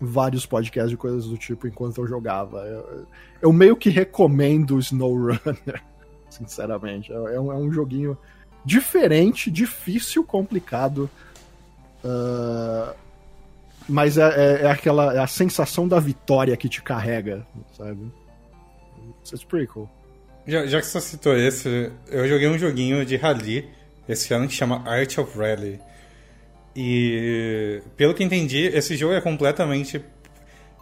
vários 0.00 0.46
podcasts 0.46 0.90
de 0.90 0.96
coisas 0.96 1.26
do 1.26 1.36
tipo 1.36 1.66
enquanto 1.66 1.98
eu 1.98 2.06
jogava. 2.06 2.58
Eu, 2.58 3.06
eu 3.42 3.52
meio 3.52 3.76
que 3.76 3.90
recomendo 3.90 4.76
o 4.76 4.78
SnowRunner, 4.78 5.82
sinceramente. 6.38 7.12
É, 7.12 7.16
é 7.16 7.40
um, 7.40 7.52
é 7.52 7.56
um 7.56 7.70
joguinho 7.72 8.16
diferente, 8.64 9.50
difícil, 9.50 10.24
complicado. 10.24 11.10
ah, 12.04 12.94
mas 13.88 14.18
é, 14.18 14.22
é, 14.22 14.62
é 14.64 14.70
aquela 14.70 15.14
é 15.14 15.18
a 15.18 15.26
sensação 15.26 15.88
da 15.88 15.98
vitória 15.98 16.54
que 16.56 16.68
te 16.68 16.82
carrega, 16.82 17.46
sabe? 17.76 18.12
It's 19.24 19.42
pretty 19.44 19.66
cool. 19.68 19.88
Já, 20.46 20.66
já 20.66 20.80
que 20.80 20.86
você 20.86 21.00
citou 21.00 21.36
esse, 21.36 21.90
eu 22.08 22.28
joguei 22.28 22.48
um 22.48 22.58
joguinho 22.58 23.04
de 23.04 23.16
rally 23.16 23.68
esse 24.06 24.32
ano 24.32 24.46
que 24.46 24.54
chama 24.54 24.82
Art 24.86 25.18
of 25.18 25.38
Rally. 25.38 25.80
E 26.76 27.82
pelo 27.96 28.14
que 28.14 28.22
entendi, 28.22 28.66
esse 28.66 28.96
jogo 28.96 29.14
é 29.14 29.20
completamente 29.20 30.02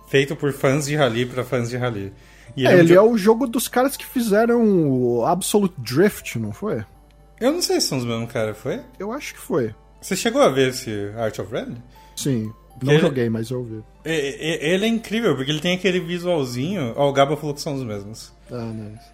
feito 0.09 0.37
por 0.37 0.53
fãs 0.53 0.87
de 0.87 0.97
rally 0.97 1.27
para 1.27 1.45
fãs 1.45 1.69
de 1.69 1.77
rally. 1.77 2.13
E 2.57 2.67
É, 2.67 2.73
ele 2.73 2.89
jo- 2.89 2.95
é 2.95 3.03
o 3.03 3.17
jogo 3.19 3.47
dos 3.47 3.69
caras 3.69 3.97
que 3.97 4.07
fizeram 4.07 4.63
o 4.91 5.25
Absolute 5.27 5.75
Drift, 5.79 6.39
não 6.39 6.53
foi? 6.53 6.85
Eu 7.41 7.53
não 7.53 7.61
sei 7.61 7.81
se 7.81 7.89
são 7.89 7.99
os 7.99 8.05
mesmos 8.05 8.33
caras, 8.33 8.57
foi? 8.57 8.81
Eu 8.99 9.13
acho 9.13 9.35
que 9.35 9.41
foi. 9.41 9.75
Você 10.01 10.17
chegou 10.17 10.41
a 10.43 10.49
ver 10.49 10.71
esse 10.71 11.11
Art 11.17 11.39
of 11.39 11.53
Rally? 11.53 11.77
Sim. 12.17 12.51
Não 12.83 12.93
Ele- 12.93 13.01
joguei, 13.03 13.29
mas 13.29 13.51
eu 13.51 13.63
vi. 13.65 13.83
Ele 14.05 14.85
é 14.85 14.89
incrível, 14.89 15.35
porque 15.37 15.51
ele 15.51 15.61
tem 15.61 15.75
aquele 15.75 15.99
visualzinho. 16.01 16.93
Ó, 16.97 17.09
o 17.09 17.13
Gaba 17.13 17.37
falou 17.37 17.55
que 17.55 17.61
são 17.61 17.75
os 17.75 17.83
mesmos. 17.83 18.33
Ah, 18.51 18.65
nice. 18.73 19.05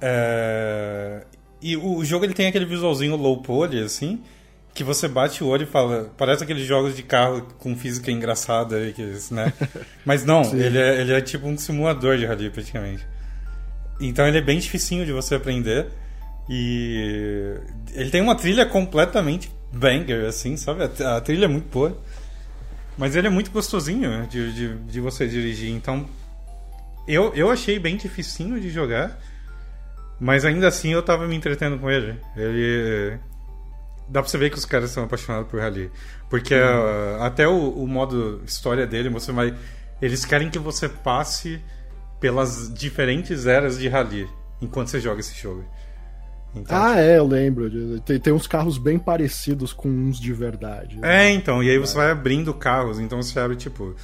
É, 0.00 1.24
E 1.62 1.76
o 1.76 1.96
o 1.96 2.04
jogo 2.04 2.24
ele 2.24 2.32
tem 2.34 2.46
aquele 2.46 2.64
visualzinho 2.64 3.16
low 3.16 3.42
poly, 3.42 3.80
assim, 3.82 4.22
que 4.80 4.84
você 4.84 5.06
bate 5.06 5.44
o 5.44 5.46
olho 5.46 5.64
e 5.64 5.66
fala. 5.66 6.10
Parece 6.16 6.42
aqueles 6.42 6.66
jogos 6.66 6.96
de 6.96 7.02
carro 7.02 7.42
com 7.58 7.76
física 7.76 8.10
engraçada, 8.10 8.76
aí, 8.76 8.94
que, 8.94 9.02
né? 9.30 9.52
Mas 10.06 10.24
não, 10.24 10.40
ele 10.54 10.78
é, 10.78 11.02
ele 11.02 11.12
é 11.12 11.20
tipo 11.20 11.46
um 11.46 11.58
simulador 11.58 12.16
de 12.16 12.24
rally, 12.24 12.48
praticamente. 12.48 13.06
Então 14.00 14.26
ele 14.26 14.38
é 14.38 14.40
bem 14.40 14.58
dificinho 14.58 15.04
de 15.04 15.12
você 15.12 15.34
aprender. 15.34 15.88
E 16.48 17.58
ele 17.92 18.08
tem 18.08 18.22
uma 18.22 18.34
trilha 18.34 18.64
completamente 18.64 19.52
banger, 19.70 20.24
assim, 20.24 20.56
sabe? 20.56 20.84
A, 21.04 21.18
a 21.18 21.20
trilha 21.20 21.44
é 21.44 21.48
muito 21.48 21.68
boa. 21.70 22.00
Mas 22.96 23.14
ele 23.14 23.26
é 23.26 23.30
muito 23.30 23.50
gostosinho 23.50 24.26
de, 24.28 24.54
de, 24.54 24.74
de 24.76 24.98
você 24.98 25.28
dirigir. 25.28 25.70
Então, 25.70 26.08
eu, 27.06 27.34
eu 27.34 27.50
achei 27.50 27.78
bem 27.78 27.98
dificinho 27.98 28.58
de 28.58 28.70
jogar. 28.70 29.18
Mas 30.18 30.46
ainda 30.46 30.68
assim 30.68 30.90
eu 30.90 31.02
tava 31.02 31.28
me 31.28 31.36
entretendo 31.36 31.78
com 31.78 31.90
ele. 31.90 32.18
Ele. 32.34 33.18
Dá 34.10 34.20
pra 34.20 34.28
você 34.28 34.36
ver 34.36 34.50
que 34.50 34.58
os 34.58 34.64
caras 34.64 34.90
são 34.90 35.04
apaixonados 35.04 35.48
por 35.48 35.60
rally. 35.60 35.90
Porque 36.28 36.54
ah, 36.54 37.18
até 37.20 37.46
o, 37.46 37.70
o 37.70 37.86
modo 37.86 38.42
história 38.44 38.86
dele, 38.86 39.08
você 39.08 39.30
vai. 39.32 39.54
Eles 40.02 40.24
querem 40.24 40.50
que 40.50 40.58
você 40.58 40.88
passe 40.88 41.62
pelas 42.18 42.72
diferentes 42.74 43.46
eras 43.46 43.78
de 43.78 43.88
rally 43.88 44.28
enquanto 44.60 44.88
você 44.88 45.00
joga 45.00 45.20
esse 45.20 45.40
jogo. 45.40 45.64
Então, 46.54 46.76
Ah, 46.76 47.00
é, 47.00 47.18
eu 47.18 47.26
lembro. 47.26 47.70
Tem, 48.00 48.18
tem 48.18 48.32
uns 48.32 48.46
carros 48.46 48.76
bem 48.76 48.98
parecidos 48.98 49.72
com 49.72 49.88
uns 49.88 50.18
de 50.18 50.32
verdade. 50.32 50.98
É, 51.02 51.30
então, 51.30 51.62
e 51.62 51.70
aí 51.70 51.78
você 51.78 51.96
vai 51.96 52.10
abrindo 52.10 52.52
carros, 52.52 52.98
então 52.98 53.22
você 53.22 53.38
abre 53.38 53.56
tipo. 53.56 53.94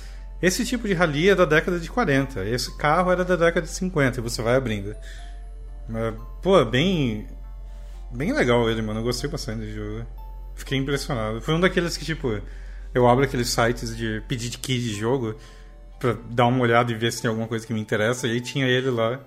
Esse 0.41 0.65
tipo 0.65 0.87
de 0.87 0.95
rally 0.95 1.31
é 1.31 1.35
da 1.35 1.45
década 1.47 1.81
de 1.81 1.91
40, 1.91 2.45
esse 2.45 2.77
carro 2.77 3.11
era 3.11 3.25
da 3.25 3.37
década 3.37 3.63
de 3.67 3.73
50, 3.73 4.21
e 4.21 4.23
você 4.23 4.43
vai 4.43 4.55
abrindo. 4.55 4.95
Pô, 6.43 6.65
bem. 6.65 7.27
Bem 8.13 8.33
legal 8.33 8.69
ele, 8.71 8.83
mano. 8.83 9.01
Eu 9.01 9.05
gostei 9.05 9.29
bastante 9.29 9.61
do 9.67 9.73
jogo. 9.73 10.07
Fiquei 10.55 10.79
impressionado. 10.79 11.41
Foi 11.41 11.55
um 11.55 11.61
daqueles 11.61 11.97
que, 11.97 12.05
tipo, 12.05 12.41
eu 12.95 13.07
abro 13.09 13.25
aqueles 13.25 13.49
sites 13.51 13.97
de 13.97 14.23
pedir 14.27 14.49
de 14.49 14.59
key 14.59 14.79
de 14.79 14.95
jogo 14.95 15.35
pra 15.99 16.17
dar 16.31 16.47
uma 16.47 16.61
olhada 16.63 16.91
e 16.93 16.95
ver 16.95 17.13
se 17.13 17.21
tem 17.23 17.29
alguma 17.29 17.47
coisa 17.49 17.67
que 17.67 17.73
me 17.75 17.81
interessa, 17.81 18.27
e 18.27 18.33
aí 18.33 18.41
tinha 18.41 18.67
ele 18.67 18.91
lá. 18.91 19.21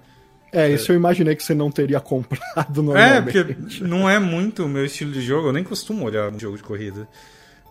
É, 0.51 0.67
isso 0.72 0.91
eu 0.91 0.95
imaginei 0.95 1.35
que 1.35 1.43
você 1.43 1.53
não 1.53 1.69
teria 1.69 1.99
comprado 2.01 2.80
É, 2.80 2.83
normalmente. 2.83 3.43
porque 3.43 3.83
não 3.83 4.09
é 4.09 4.17
muito 4.17 4.66
o 4.66 4.69
meu 4.69 4.85
estilo 4.85 5.11
de 5.11 5.22
jogo, 5.22 5.49
eu 5.49 5.53
nem 5.53 5.64
costumo 5.64 6.06
olhar 6.06 6.32
um 6.32 6.40
jogo 6.40 6.58
de 6.58 6.64
corrida. 6.64 7.08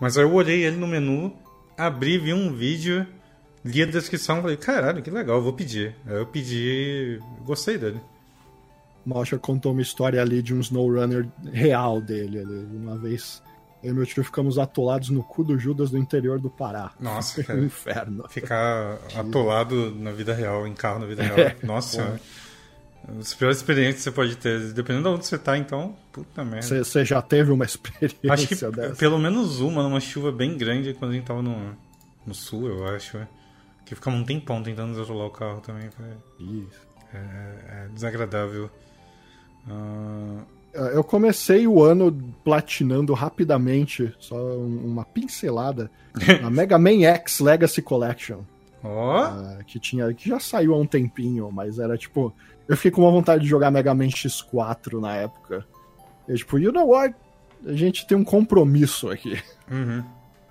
Mas 0.01 0.17
aí 0.17 0.25
eu 0.25 0.33
olhei 0.33 0.65
ele 0.65 0.77
no 0.77 0.87
menu, 0.87 1.33
abri, 1.77 2.19
vi 2.19 2.33
um 2.33 2.53
vídeo, 2.55 3.05
li 3.65 3.83
a 3.83 3.87
descrição 3.87 4.39
e 4.39 4.43
falei, 4.43 4.57
caralho, 4.57 5.03
que 5.03 5.11
legal, 5.11 5.43
vou 5.43 5.53
pedir. 5.53 5.97
Aí 6.07 6.17
eu 6.17 6.27
pedi 6.27 7.19
gostei 7.45 7.77
dele. 7.79 8.01
Malcha 9.09 9.39
contou 9.39 9.73
uma 9.73 9.83
história 9.83 10.21
ali 10.21 10.43
de 10.43 10.55
um 10.55 10.61
SnowRunner 10.61 11.27
real 11.53 12.01
dele. 12.01 12.41
ali. 12.41 12.67
Uma 12.77 12.97
vez, 12.97 13.43
eu 13.83 13.93
e 13.93 13.95
meu 13.95 14.05
tio 14.07 14.23
ficamos 14.23 14.59
atolados 14.59 15.09
no 15.11 15.23
cu 15.23 15.43
do 15.45 15.59
Judas 15.59 15.91
do 15.91 15.99
interior 15.99 16.39
do 16.39 16.51
Pará. 16.51 16.93
Nossa, 17.01 17.43
cara. 17.45 17.59
um 17.59 17.65
inferno. 17.65 18.25
Ficar 18.29 18.99
atolado 19.17 19.95
na 19.95 20.13
vida 20.13 20.35
real, 20.35 20.67
em 20.67 20.75
carro 20.75 20.99
na 21.01 21.07
vida 21.07 21.23
real. 21.23 21.39
É, 21.39 21.57
Nossa 21.63 21.97
senhora. 21.97 22.21
As 23.19 23.33
piores 23.33 23.57
experiências 23.59 23.97
que 23.97 24.03
você 24.03 24.11
pode 24.11 24.37
ter, 24.37 24.73
dependendo 24.75 25.09
de 25.09 25.15
onde 25.15 25.27
você 25.27 25.39
tá, 25.39 25.57
então, 25.57 25.97
puta 26.13 26.45
merda. 26.45 26.85
Você 26.85 27.05
já 27.07 27.23
teve 27.23 27.51
uma 27.51 27.65
experiência 27.67 28.19
Acho 28.31 28.47
que 28.49 28.55
dessa? 28.55 28.97
pelo 28.97 29.19
menos 29.19 29.61
uma, 29.61 29.83
numa 29.83 30.01
chuva 30.01 30.31
bem 30.31 30.59
grande, 30.59 30.93
quando 30.93 31.13
a 31.13 31.15
gente 31.15 31.25
tava 31.25 31.41
no, 31.41 31.75
no 32.27 32.35
sul, 32.35 32.69
eu 32.69 32.87
acho. 32.89 33.17
é. 33.17 33.27
Que 33.87 33.95
ficamos 33.95 34.21
um 34.21 34.25
tempão 34.25 34.63
tentando 34.63 34.93
desolar 35.01 35.29
o 35.29 35.31
carro 35.31 35.61
também. 35.63 35.89
foi- 35.91 36.05
Isso. 36.39 36.87
É, 37.15 37.85
é 37.85 37.89
desagradável. 37.95 38.69
Ah, 39.71 40.45
Eu 40.93 41.03
comecei 41.03 41.67
o 41.67 41.83
ano 41.83 42.13
platinando 42.45 43.13
rapidamente, 43.13 44.15
só 44.21 44.37
um- 44.37 44.85
uma 44.87 45.05
pincelada, 45.05 45.91
a 46.45 46.51
Mega 46.51 46.79
Man 46.79 47.03
X 47.05 47.41
Legacy 47.41 47.83
Collection. 47.83 48.41
Ó, 48.85 49.17
Ah, 49.25 49.59
que 49.67 49.81
tinha 49.81 50.13
que 50.15 50.29
já 50.29 50.39
saiu 50.39 50.75
há 50.75 50.79
um 50.79 50.87
tempinho, 50.87 51.51
mas 51.51 51.79
era 51.81 51.99
tipo, 51.99 52.33
eu 52.69 52.77
fiquei 52.77 52.93
com 52.93 53.03
uma 53.03 53.11
vontade 53.11 53.43
de 53.43 53.49
jogar 53.49 53.71
Mega 53.73 53.93
Man 53.95 54.07
X4 54.09 55.01
na 55.01 55.17
época. 55.17 55.67
Eu 56.29 56.37
tipo, 56.37 56.59
you 56.59 56.71
know 56.71 56.89
what? 56.91 57.15
A 57.67 57.73
gente 57.73 58.07
tem 58.07 58.17
um 58.17 58.23
compromisso 58.25 59.11
aqui. 59.11 59.37
uhum. 59.71 60.05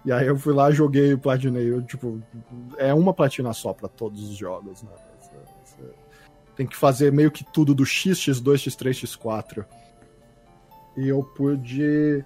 E 0.04 0.12
aí 0.12 0.28
eu 0.28 0.38
fui 0.38 0.54
lá, 0.54 0.72
joguei 0.72 1.12
e 1.14 1.18
platinei. 1.18 1.70
Eu, 1.72 1.82
tipo, 1.82 2.22
é 2.78 2.94
uma 2.94 3.14
platina 3.14 3.54
só 3.54 3.72
pra 3.74 3.88
todos 3.88 4.30
os 4.30 4.36
jogos, 4.36 4.82
né? 4.84 4.90
Tem 6.58 6.66
que 6.66 6.76
fazer 6.76 7.12
meio 7.12 7.30
que 7.32 7.46
tudo 7.54 7.74
do 7.74 7.86
X, 7.86 8.18
X2, 8.18 8.68
X3, 8.68 9.06
X4. 9.06 9.64
E 10.98 11.08
eu 11.08 11.24
pude. 11.24 12.26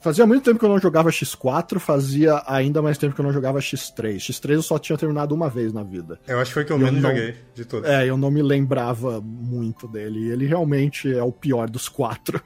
Fazia 0.00 0.24
muito 0.24 0.44
tempo 0.44 0.60
que 0.60 0.64
eu 0.64 0.68
não 0.68 0.78
jogava 0.78 1.10
X4, 1.10 1.80
fazia 1.80 2.40
ainda 2.46 2.80
mais 2.80 2.96
tempo 2.96 3.12
que 3.12 3.20
eu 3.20 3.24
não 3.24 3.32
jogava 3.32 3.58
X3. 3.58 4.18
X3 4.18 4.50
eu 4.52 4.62
só 4.62 4.78
tinha 4.78 4.96
terminado 4.96 5.34
uma 5.34 5.48
vez 5.50 5.72
na 5.72 5.82
vida. 5.82 6.20
Eu 6.28 6.38
acho 6.38 6.50
que 6.50 6.54
foi 6.54 6.64
que 6.64 6.72
eu 6.72 6.78
menos 6.78 7.02
não- 7.02 7.10
joguei 7.10 7.34
de 7.54 7.64
todos. 7.64 7.90
É, 7.90 8.08
eu 8.08 8.16
não 8.16 8.30
me 8.30 8.40
lembrava 8.40 9.20
muito 9.20 9.88
dele. 9.88 10.20
E 10.26 10.30
ele 10.30 10.46
realmente 10.46 11.12
é 11.12 11.22
o 11.24 11.32
pior 11.32 11.68
dos 11.68 11.88
quatro. 11.88 12.40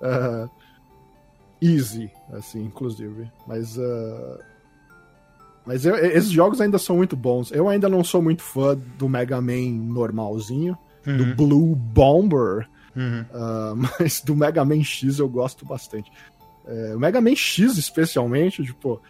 Ah, 0.00 0.48
easy, 1.60 2.08
assim, 2.32 2.62
inclusive. 2.62 3.28
Mas. 3.48 3.76
ah, 3.76 4.38
mas 5.70 5.84
eu- 5.86 5.94
esses 5.96 6.30
jogos 6.32 6.60
ainda 6.60 6.78
são 6.78 6.96
muito 6.96 7.16
bons. 7.16 7.52
Eu 7.52 7.68
ainda 7.68 7.88
não 7.88 8.02
sou 8.02 8.20
muito 8.20 8.42
fã 8.42 8.76
do 8.98 9.08
Mega 9.08 9.40
Man 9.40 9.70
normalzinho, 9.70 10.76
do 11.04 11.22
Uhum, 11.24 11.34
Blue 11.36 11.74
Bomber, 11.76 12.68
uhum. 12.96 13.24
ah, 13.32 13.74
mas 14.00 14.20
do 14.20 14.34
Mega 14.34 14.64
Man 14.64 14.82
X 14.82 15.20
eu 15.20 15.28
gosto 15.28 15.64
bastante. 15.64 16.10
É, 16.66 16.94
o 16.96 16.98
Mega 16.98 17.20
Man 17.20 17.36
X, 17.36 17.78
especialmente, 17.78 18.64
tipo. 18.64 19.00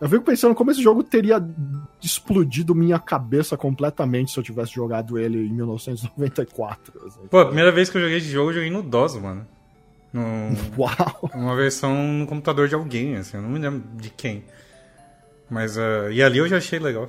Eu 0.00 0.08
fico 0.08 0.24
pensando 0.24 0.54
como 0.54 0.70
esse 0.70 0.82
jogo 0.82 1.02
teria 1.02 1.42
explodido 2.02 2.74
minha 2.74 2.98
cabeça 2.98 3.56
completamente 3.56 4.32
se 4.32 4.38
eu 4.38 4.42
tivesse 4.42 4.74
jogado 4.74 5.18
ele 5.18 5.38
em 5.46 5.52
1994. 5.52 7.06
assim. 7.06 7.20
Pô, 7.30 7.38
a 7.38 7.46
primeira 7.46 7.72
vez 7.72 7.88
que 7.88 7.96
eu 7.96 8.02
joguei 8.02 8.18
esse 8.18 8.28
jogo, 8.28 8.50
eu 8.50 8.54
joguei 8.54 8.70
no 8.70 8.82
DOS, 8.82 9.16
mano. 9.16 9.46
No, 10.12 10.22
Uau! 10.78 11.30
uma 11.34 11.56
versão 11.56 11.94
no 12.12 12.26
computador 12.26 12.68
de 12.68 12.74
alguém, 12.74 13.16
assim, 13.16 13.36
eu 13.36 13.42
não 13.42 13.48
me 13.50 13.58
lembro 13.58 13.82
de 13.96 14.10
quem. 14.10 14.44
Mas, 15.50 15.76
ah, 15.78 16.10
e 16.10 16.22
ali 16.22 16.38
eu 16.38 16.48
já 16.48 16.56
achei 16.58 16.78
legal. 16.78 17.08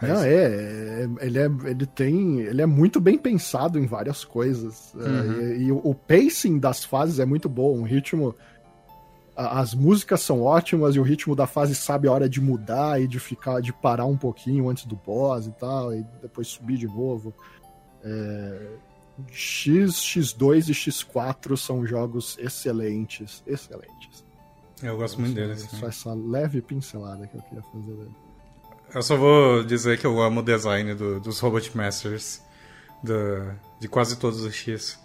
Não, 0.00 0.20
é, 0.24 0.34
é, 0.34 1.08
ele 1.20 1.38
é, 1.38 1.44
ele 1.64 1.86
tem, 1.86 2.40
ele 2.40 2.60
é 2.60 2.66
muito 2.66 3.00
bem 3.00 3.16
pensado 3.16 3.78
em 3.78 3.86
várias 3.86 4.24
coisas. 4.24 4.92
É, 4.96 4.98
Uhum. 5.08 5.40
e, 5.40 5.62
e 5.66 5.72
o, 5.72 5.76
o 5.84 5.94
pacing 5.94 6.58
das 6.58 6.84
fases 6.84 7.20
é 7.20 7.24
muito 7.24 7.48
bom, 7.48 7.78
o 7.78 7.84
ritmo, 7.84 8.34
a- 9.36 9.60
as 9.60 9.74
músicas 9.74 10.20
são 10.22 10.42
ótimas 10.42 10.96
e 10.96 10.98
o 10.98 11.04
ritmo 11.04 11.36
da 11.36 11.46
fase 11.46 11.76
sabe 11.76 12.08
a 12.08 12.12
hora 12.12 12.28
de 12.28 12.40
mudar 12.40 13.00
e 13.00 13.06
de 13.06 13.20
ficar, 13.20 13.60
de 13.60 13.72
parar 13.72 14.06
um 14.06 14.16
pouquinho 14.16 14.68
antes 14.68 14.86
do 14.86 14.96
boss 14.96 15.46
e 15.46 15.52
tal, 15.52 15.94
e 15.94 16.04
depois 16.20 16.48
subir 16.48 16.78
de 16.78 16.88
novo. 16.88 17.32
É, 18.02 18.70
X, 19.30 19.92
X2 20.00 20.68
e 20.68 20.72
X4 20.72 21.56
são 21.56 21.86
jogos 21.86 22.36
excelentes, 22.40 23.40
excelentes. 23.46 24.24
Eu 24.82 24.96
gosto 24.96 25.20
muito 25.20 25.34
dele, 25.34 25.52
assim. 25.52 25.76
Só 25.76 25.86
essa 25.86 26.12
leve 26.14 26.60
pincelada 26.60 27.26
que 27.26 27.36
eu 27.36 27.42
queria 27.42 27.62
fazer 27.62 27.92
dele. 27.92 28.14
Eu 28.94 29.02
só 29.02 29.16
vou 29.16 29.62
dizer 29.64 29.98
que 29.98 30.06
eu 30.06 30.20
amo 30.20 30.40
o 30.40 30.42
design 30.42 30.94
do- 30.94 31.18
dos 31.20 31.38
Robot 31.38 31.74
Masters 31.76 32.42
da- 33.02 33.54
de 33.80 33.88
quase 33.88 34.18
todos 34.18 34.42
os 34.42 34.54
X. 34.54 34.98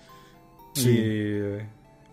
Sim. 0.74 0.90
E 0.90 1.62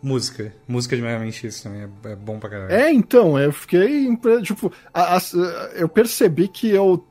música. 0.03 0.55
Música 0.69 0.95
de 0.95 1.03
Mega 1.03 1.19
Man 1.19 1.33
X 1.33 1.63
também 1.63 1.83
é, 1.83 2.11
é 2.11 2.17
bom 2.17 2.39
pra 2.39 2.49
caralho. 2.51 2.71
É, 2.73 2.93
então, 2.93 3.39
eu 3.39 3.53
fiquei. 3.53 4.15
Tipo, 4.43 4.71
a- 4.93 5.17
as- 5.17 5.33
eu 5.75 5.89
percebi 5.89 6.47
que 6.49 6.69
eu. 6.69 7.05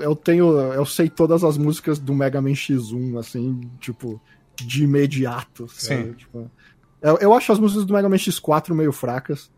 Eu 0.00 0.16
tenho. 0.16 0.48
Eu 0.72 0.84
sei 0.86 1.08
todas 1.08 1.44
as 1.44 1.56
músicas 1.56 1.98
do 1.98 2.14
Mega 2.14 2.40
Man 2.42 2.54
X1, 2.54 3.18
assim, 3.18 3.60
tipo, 3.78 4.20
de 4.56 4.84
imediato. 4.84 5.68
sabe? 5.68 6.04
Sim. 6.06 6.12
Tipo, 6.14 6.50
eu, 7.02 7.18
eu 7.18 7.32
acho 7.34 7.52
as 7.52 7.58
músicas 7.58 7.84
do 7.84 7.92
Mega 7.94 8.08
Man 8.08 8.16
X4 8.16 8.74
meio 8.74 8.90
fracas 8.92 9.50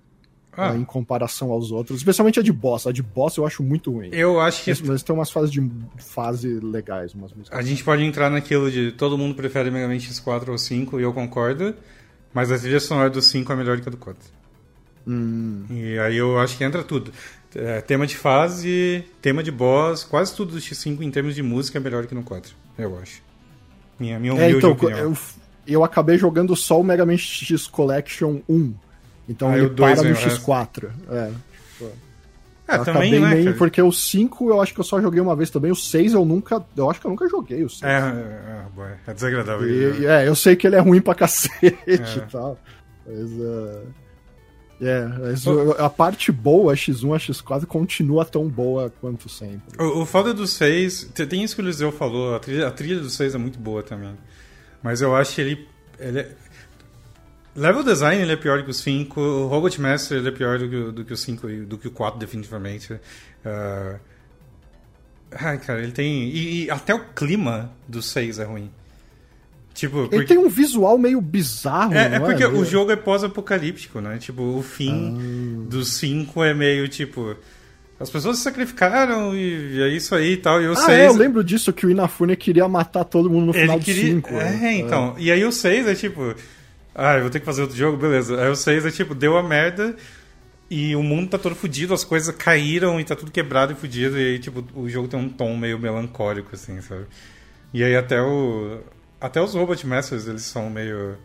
Ah, 0.56 0.72
né, 0.72 0.78
em 0.80 0.84
comparação 0.84 1.52
aos 1.52 1.70
outros. 1.70 1.98
Especialmente 1.98 2.40
a 2.40 2.42
de 2.42 2.52
boss. 2.52 2.86
A 2.86 2.92
de 2.92 3.02
boss 3.02 3.36
eu 3.36 3.46
acho 3.46 3.62
muito 3.62 3.92
ruim. 3.92 4.08
eu 4.12 4.40
acho 4.40 4.64
que 4.64 4.70
Mas, 4.84 5.02
tem 5.04 5.14
umas 5.14 5.30
fases 5.30 5.50
de 5.52 5.62
fase 5.98 6.48
legais, 6.60 7.14
umas 7.14 7.32
músicas. 7.32 7.56
a 7.58 7.62
gente 7.62 7.84
pode 7.84 8.02
entrar 8.02 8.28
naquilo 8.28 8.70
de 8.70 8.90
todo 8.92 9.16
mundo 9.16 9.34
prefere 9.36 9.70
Mega 9.70 9.86
Man 9.86 9.94
X4 9.96 10.48
ou 10.48 10.58
5, 10.58 10.98
e 10.98 11.02
eu 11.04 11.12
concordo. 11.12 11.74
Mas 12.34 12.50
a 12.52 12.58
trilha 12.58 12.80
sonora 12.80 13.08
do 13.08 13.22
5 13.22 13.52
é 13.52 13.56
melhor 13.56 13.80
que 13.80 13.88
a 13.88 13.90
do 13.90 13.96
4. 13.96 14.20
Hum, 15.06 15.64
E 15.70 15.98
aí 15.98 16.16
eu 16.16 16.38
acho 16.38 16.56
que 16.58 16.64
entra 16.64 16.82
tudo. 16.82 17.12
É, 17.54 17.80
tema 17.80 18.06
de 18.06 18.16
fase, 18.16 19.02
tema 19.22 19.42
de 19.42 19.50
boss, 19.50 20.04
quase 20.04 20.34
tudo 20.34 20.52
do 20.52 20.58
X5 20.58 21.00
em 21.02 21.10
termos 21.10 21.34
de 21.34 21.42
música 21.42 21.78
é 21.78 21.80
melhor 21.80 22.06
que 22.06 22.14
no 22.14 22.22
4, 22.22 22.52
eu 22.76 22.98
acho. 22.98 23.22
Minha, 23.98 24.18
minha 24.18 24.32
É, 24.32 24.34
humilde 24.34 24.56
então, 24.58 24.72
opinião. 24.72 24.98
eu, 24.98 25.16
eu 25.66 25.84
acabei 25.84 26.18
jogando 26.18 26.54
só 26.54 26.78
o 26.78 26.84
Mega 26.84 27.06
Man 27.06 27.16
X 27.16 27.66
Collection 27.66 28.40
1. 28.48 28.74
Então 29.28 29.50
Ah, 29.50 29.58
ele 29.58 29.68
para 29.70 29.96
no 29.96 30.02
o 30.02 30.04
resto. 30.14 30.40
X4. 30.40 30.90
É. 31.10 31.30
É, 32.70 32.76
eu 32.76 32.84
também, 32.84 33.14
acabei 33.16 33.38
né, 33.38 33.44
cara? 33.44 33.56
porque 33.56 33.80
o 33.80 33.90
5 33.90 34.50
eu 34.50 34.60
acho 34.60 34.74
que 34.74 34.80
eu 34.80 34.84
só 34.84 35.00
joguei 35.00 35.20
uma 35.22 35.34
vez 35.34 35.48
também. 35.48 35.70
O 35.72 35.74
6 35.76 36.12
eu 36.12 36.24
nunca. 36.24 36.62
Eu 36.76 36.90
acho 36.90 37.00
que 37.00 37.06
eu 37.06 37.10
nunca 37.10 37.26
joguei 37.26 37.64
o 37.64 37.68
6. 37.70 37.82
É, 37.82 37.96
é, 37.96 38.82
é, 39.06 39.10
é 39.10 39.14
desagradável. 39.14 39.66
E- 39.68 40.04
é, 40.04 40.28
eu 40.28 40.34
sei 40.36 40.54
que 40.54 40.66
ele 40.66 40.76
é 40.76 40.78
ruim 40.80 41.00
pra 41.00 41.14
cacete 41.14 41.78
É. 41.86 41.94
e 41.94 42.20
tal. 42.30 42.58
Mas. 43.06 43.30
uh, 43.32 43.86
é, 44.82 45.06
mas 45.18 45.46
o- 45.46 45.72
a 45.78 45.88
parte 45.88 46.30
boa, 46.30 46.72
a 46.74 46.76
X1, 46.76 47.14
a 47.14 47.18
X4, 47.18 47.64
continua 47.66 48.24
tão 48.26 48.46
boa 48.46 48.92
quanto 49.00 49.30
sempre. 49.30 49.82
O, 49.82 50.02
o 50.02 50.06
foda 50.06 50.34
do 50.34 50.46
6, 50.46 51.10
te- 51.14 51.26
tem 51.26 51.42
isso 51.42 51.56
que 51.56 51.62
o 51.62 51.64
Eliseu 51.64 51.90
falou, 51.90 52.34
a 52.36 52.38
trilha, 52.38 52.68
a 52.68 52.70
trilha 52.70 53.00
do 53.00 53.08
6 53.08 53.34
é 53.34 53.38
muito 53.38 53.58
boa 53.58 53.82
também. 53.82 54.14
Mas 54.82 55.00
eu 55.00 55.16
acho 55.16 55.34
que 55.34 55.40
ele. 55.40 55.66
ele 55.98 56.20
é- 56.20 56.30
Level 57.60 57.82
design 57.82 58.22
ele 58.22 58.32
é 58.32 58.36
pior 58.36 58.62
que 58.62 58.70
o 58.70 58.74
5, 58.74 59.20
o 59.20 59.46
Robot 59.48 59.80
Master 59.80 60.18
ele 60.18 60.28
é 60.28 60.32
pior 60.32 60.58
do 60.58 60.68
que, 60.68 60.76
o- 60.76 60.92
do 60.92 61.04
que 61.04 61.12
o 61.12 61.16
5 61.16 61.48
e 61.50 61.60
do 61.64 61.76
que 61.78 61.88
o 61.88 61.90
4, 61.90 62.18
definitivamente. 62.18 62.94
Ah, 63.44 63.96
Ai, 65.40 65.58
cara, 65.58 65.82
ele 65.82 65.92
tem. 65.92 66.24
E, 66.30 66.64
e 66.64 66.70
até 66.70 66.94
o 66.94 67.00
clima 67.14 67.70
do 67.86 68.00
6 68.00 68.38
é 68.38 68.44
ruim. 68.44 68.70
Tipo, 69.74 69.98
Ele 70.00 70.08
porque- 70.08 70.24
tem 70.24 70.38
um 70.38 70.48
visual 70.48 70.96
meio 70.98 71.20
bizarro, 71.20 71.94
É, 71.94 72.06
é 72.06 72.18
não 72.18 72.26
porque 72.26 72.46
Meio- 72.46 72.60
o 72.60 72.64
jogo 72.64 72.90
é 72.90 72.96
pós-apocalíptico, 72.96 74.00
né? 74.00 74.16
Tipo, 74.18 74.42
o 74.42 74.62
fim 74.62 75.66
do 75.68 75.84
5 75.84 76.42
é 76.42 76.54
meio 76.54 76.88
tipo. 76.88 77.36
As 78.00 78.08
pessoas 78.10 78.38
se 78.38 78.44
sacrificaram 78.44 79.34
e 79.36 79.82
é 79.82 79.88
isso 79.88 80.14
aí 80.14 80.32
e 80.32 80.36
tal. 80.38 80.62
E 80.62 80.66
o 80.68 80.72
Ah, 80.72 80.76
6. 80.76 80.88
é, 80.98 81.06
eu 81.08 81.12
lembro 81.14 81.44
disso, 81.44 81.72
que 81.72 81.84
o 81.84 81.90
Inafune 81.90 82.34
queria 82.36 82.66
matar 82.68 83.04
todo 83.04 83.28
mundo 83.28 83.46
no 83.46 83.52
ele 83.52 83.60
final 83.62 83.78
do 83.78 83.84
queria. 83.84 84.14
5. 84.14 84.34
é, 84.34 84.74
então. 84.78 85.14
E 85.18 85.30
aí 85.30 85.44
o 85.44 85.52
6 85.52 85.86
é 85.86 85.94
tipo. 85.94 86.34
Ah, 87.00 87.14
eu 87.14 87.20
vou 87.20 87.30
ter 87.30 87.38
que 87.38 87.46
fazer 87.46 87.62
outro 87.62 87.76
jogo, 87.76 87.96
beleza. 87.96 88.42
Aí 88.42 88.50
o 88.50 88.56
6 88.56 88.86
é 88.86 88.90
tipo, 88.90 89.14
deu 89.14 89.38
a 89.38 89.42
merda 89.42 89.94
e 90.68 90.96
o 90.96 91.02
mundo 91.02 91.30
tá 91.30 91.38
todo 91.38 91.54
fudido, 91.54 91.94
as 91.94 92.02
coisas 92.02 92.34
caíram 92.34 92.98
e 92.98 93.04
tá 93.04 93.14
tudo 93.14 93.30
quebrado 93.30 93.72
e 93.72 93.76
fudido. 93.76 94.18
E 94.18 94.32
aí, 94.32 94.38
tipo, 94.40 94.64
o 94.74 94.88
jogo 94.88 95.06
tem 95.06 95.16
um 95.18 95.28
tom 95.28 95.56
meio 95.56 95.78
melancólico, 95.78 96.56
assim, 96.56 96.80
sabe? 96.80 97.06
E 97.72 97.84
aí 97.84 97.94
até 97.94 98.20
o. 98.20 98.80
Até 99.20 99.40
os 99.40 99.54
Robot 99.54 99.86
Masters, 99.86 100.26
eles 100.26 100.42
são 100.42 100.68
meio. 100.68 101.16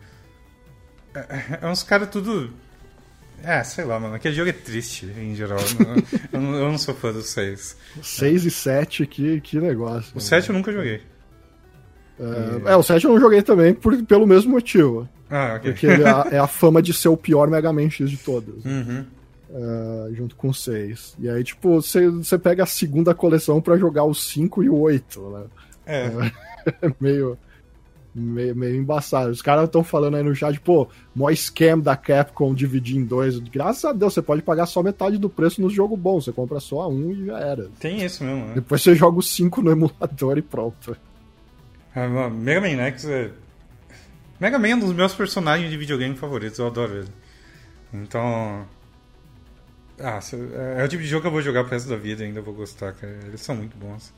É, 1.12 1.58
é 1.62 1.66
uns 1.66 1.82
caras 1.82 2.08
tudo. 2.08 2.52
É, 3.42 3.64
sei 3.64 3.84
lá, 3.84 3.98
mano. 3.98 4.14
Aquele 4.14 4.34
jogo 4.36 4.50
é 4.50 4.52
triste, 4.52 5.06
em 5.06 5.34
geral. 5.34 5.58
eu, 6.32 6.40
não, 6.40 6.54
eu 6.54 6.70
não 6.70 6.78
sou 6.78 6.94
fã 6.94 7.12
do 7.12 7.20
6. 7.20 7.76
6 8.00 8.44
e 8.44 8.50
7, 8.50 9.06
que, 9.08 9.40
que 9.40 9.58
negócio. 9.58 10.12
O 10.14 10.20
7 10.20 10.50
eu 10.50 10.54
nunca 10.54 10.72
joguei. 10.72 11.02
É, 12.18 12.70
é, 12.70 12.76
o 12.76 12.82
7 12.82 13.04
eu 13.04 13.10
não 13.10 13.18
joguei 13.18 13.42
também 13.42 13.74
por, 13.74 14.00
pelo 14.04 14.24
mesmo 14.24 14.52
motivo. 14.52 15.08
Ah, 15.30 15.54
ok. 15.56 15.72
Porque 15.72 15.86
ele 15.86 16.02
é, 16.02 16.36
é 16.36 16.38
a 16.38 16.46
fama 16.46 16.82
de 16.82 16.92
ser 16.92 17.08
o 17.08 17.16
pior 17.16 17.48
Mega 17.48 17.72
Man 17.72 17.90
X 17.90 18.10
de 18.10 18.16
todos. 18.16 18.64
Uhum. 18.64 19.04
Uh, 19.50 20.14
junto 20.14 20.34
com 20.36 20.48
o 20.48 20.54
6. 20.54 21.16
E 21.18 21.28
aí, 21.28 21.44
tipo, 21.44 21.80
você 21.80 22.38
pega 22.38 22.64
a 22.64 22.66
segunda 22.66 23.14
coleção 23.14 23.60
para 23.60 23.76
jogar 23.76 24.04
o 24.04 24.14
5 24.14 24.62
e 24.64 24.68
o 24.68 24.76
8, 24.76 25.20
né? 25.30 25.44
É. 25.86 26.10
é 26.82 26.92
meio, 27.00 27.38
meio, 28.14 28.54
meio 28.54 28.76
embaçado. 28.76 29.30
Os 29.30 29.42
caras 29.42 29.64
estão 29.64 29.82
falando 29.82 30.16
aí 30.16 30.22
no 30.22 30.34
chat, 30.34 30.58
pô, 30.60 30.88
mó 31.14 31.30
scam 31.30 31.78
da 31.78 31.96
Capcom 31.96 32.54
dividir 32.54 32.96
em 32.96 33.04
dois. 33.04 33.38
Graças 33.38 33.84
a 33.84 33.92
Deus, 33.92 34.14
você 34.14 34.22
pode 34.22 34.42
pagar 34.42 34.66
só 34.66 34.82
metade 34.82 35.18
do 35.18 35.28
preço 35.28 35.60
no 35.60 35.70
jogo 35.70 35.96
bom. 35.96 36.20
Você 36.20 36.32
compra 36.32 36.60
só 36.60 36.88
um 36.88 37.10
e 37.10 37.26
já 37.26 37.38
era. 37.38 37.68
Tem 37.78 38.04
isso 38.04 38.24
mesmo, 38.24 38.46
né? 38.46 38.52
Depois 38.56 38.82
você 38.82 38.94
joga 38.94 39.18
o 39.18 39.22
5 39.22 39.62
no 39.62 39.70
emulador 39.70 40.38
e 40.38 40.42
pronto. 40.42 40.96
Ah, 41.94 42.28
Mega 42.28 42.60
Man 42.60 42.82
X 42.82 43.04
é. 43.04 43.30
Mega 44.40 44.58
Man 44.58 44.68
é 44.68 44.74
um 44.74 44.80
dos 44.80 44.92
meus 44.92 45.14
personagens 45.14 45.70
de 45.70 45.76
videogame 45.76 46.16
favoritos, 46.16 46.58
eu 46.58 46.66
adoro 46.66 46.98
ele. 46.98 47.08
Então. 47.92 48.66
Ah, 49.98 50.18
é, 50.76 50.82
é 50.82 50.84
o 50.84 50.88
tipo 50.88 51.02
de 51.02 51.08
jogo 51.08 51.22
que 51.22 51.28
eu 51.28 51.32
vou 51.32 51.40
jogar 51.40 51.62
pro 51.62 51.72
resto 51.72 51.88
da 51.88 51.96
vida 51.96 52.24
ainda 52.24 52.40
vou 52.40 52.52
gostar, 52.52 52.92
cara. 52.92 53.16
Eles 53.26 53.40
são 53.40 53.54
muito 53.54 53.76
bons. 53.76 54.12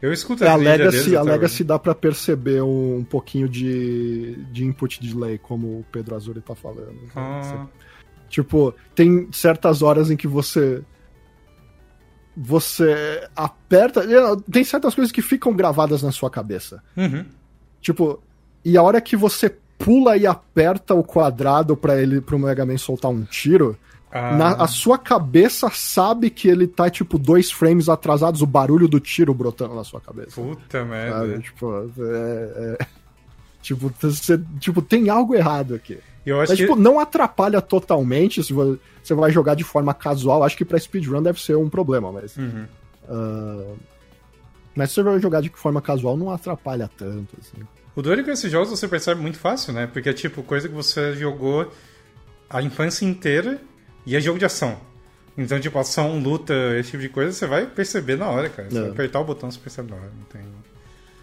Eu 0.00 0.12
escuto 0.12 0.42
é, 0.42 0.48
a 0.48 0.56
Legacy, 0.56 1.16
a 1.16 1.22
Legacy 1.22 1.62
dá 1.62 1.78
para 1.78 1.94
perceber 1.94 2.60
um, 2.60 2.96
um, 2.96 3.04
pouquinho 3.04 3.48
de, 3.48 4.34
de 4.50 4.64
input 4.64 5.00
delay, 5.00 5.38
como 5.38 5.78
o 5.78 5.86
Pedro 5.92 6.16
Azuri 6.16 6.40
tá 6.40 6.56
falando. 6.56 6.98
Ah. 7.14 7.40
Você, 7.40 7.88
tipo, 8.28 8.74
tem 8.96 9.28
certas 9.30 9.80
horas 9.80 10.10
em 10.10 10.16
que 10.16 10.26
você 10.26 10.82
você 12.36 13.28
aperta. 13.36 14.02
Tem 14.50 14.64
certas 14.64 14.94
coisas 14.94 15.12
que 15.12 15.22
ficam 15.22 15.54
gravadas 15.54 16.02
na 16.02 16.10
sua 16.10 16.30
cabeça. 16.30 16.82
Uhum. 16.96 17.24
Tipo, 17.80 18.20
e 18.64 18.76
a 18.76 18.82
hora 18.82 19.00
que 19.00 19.16
você 19.16 19.54
pula 19.78 20.16
e 20.16 20.26
aperta 20.26 20.94
o 20.94 21.02
quadrado 21.02 21.76
para 21.76 22.00
ele 22.00 22.20
pro 22.20 22.38
Mega 22.38 22.64
Man 22.64 22.78
soltar 22.78 23.10
um 23.10 23.24
tiro, 23.24 23.76
ah. 24.10 24.36
na, 24.36 24.48
a 24.52 24.66
sua 24.68 24.96
cabeça 24.96 25.70
sabe 25.72 26.30
que 26.30 26.48
ele 26.48 26.66
tá, 26.66 26.88
tipo, 26.88 27.18
dois 27.18 27.50
frames 27.50 27.88
atrasados, 27.88 28.42
o 28.42 28.46
barulho 28.46 28.86
do 28.86 29.00
tiro 29.00 29.34
brotando 29.34 29.74
na 29.74 29.82
sua 29.82 30.00
cabeça. 30.00 30.40
Puta 30.40 30.84
merda. 30.84 31.38
Tipo, 31.40 31.90
é, 31.98 32.76
é, 32.78 32.86
tipo, 33.60 33.92
você, 34.00 34.40
tipo, 34.60 34.80
tem 34.80 35.08
algo 35.08 35.34
errado 35.34 35.74
aqui. 35.74 35.98
Eu 36.24 36.40
acho 36.40 36.52
Mas, 36.52 36.60
que... 36.60 36.66
tipo, 36.66 36.78
não 36.78 37.00
atrapalha 37.00 37.60
totalmente 37.60 38.44
se 38.44 38.52
você 38.52 39.14
vai 39.14 39.32
jogar 39.32 39.56
de 39.56 39.64
forma 39.64 39.92
casual. 39.92 40.44
Acho 40.44 40.56
que 40.56 40.64
pra 40.64 40.78
speedrun 40.78 41.20
deve 41.20 41.40
ser 41.42 41.56
um 41.56 41.68
problema, 41.68 42.12
mas. 42.12 42.36
Uhum. 42.36 42.66
Uh... 43.08 43.76
Mas 44.74 44.90
se 44.90 44.94
você 44.94 45.02
vai 45.02 45.18
jogar 45.18 45.42
de 45.42 45.50
forma 45.50 45.82
casual, 45.82 46.16
não 46.16 46.30
atrapalha 46.30 46.88
tanto, 46.96 47.36
assim. 47.40 47.62
O 47.94 48.02
doido 48.02 48.20
é 48.20 48.24
que 48.24 48.30
esses 48.30 48.50
jogos 48.50 48.70
você 48.70 48.88
percebe 48.88 49.20
muito 49.20 49.38
fácil, 49.38 49.72
né? 49.72 49.86
Porque 49.86 50.08
é 50.08 50.12
tipo 50.12 50.42
coisa 50.42 50.68
que 50.68 50.74
você 50.74 51.14
jogou 51.14 51.70
a 52.48 52.62
infância 52.62 53.04
inteira 53.04 53.60
e 54.06 54.16
é 54.16 54.20
jogo 54.20 54.38
de 54.38 54.44
ação. 54.44 54.80
Então, 55.36 55.58
tipo, 55.58 55.78
ação, 55.78 56.18
luta, 56.18 56.52
esse 56.78 56.90
tipo 56.90 57.02
de 57.02 57.08
coisa, 57.08 57.32
você 57.32 57.46
vai 57.46 57.66
perceber 57.66 58.16
na 58.16 58.28
hora, 58.28 58.50
cara. 58.50 58.68
Você 58.68 58.80
vai 58.80 58.90
apertar 58.90 59.20
o 59.20 59.24
botão, 59.24 59.50
você 59.50 59.58
percebe 59.58 59.90
na 59.90 59.96
hora. 59.96 60.12
Não 60.14 60.24
tem... 60.24 60.42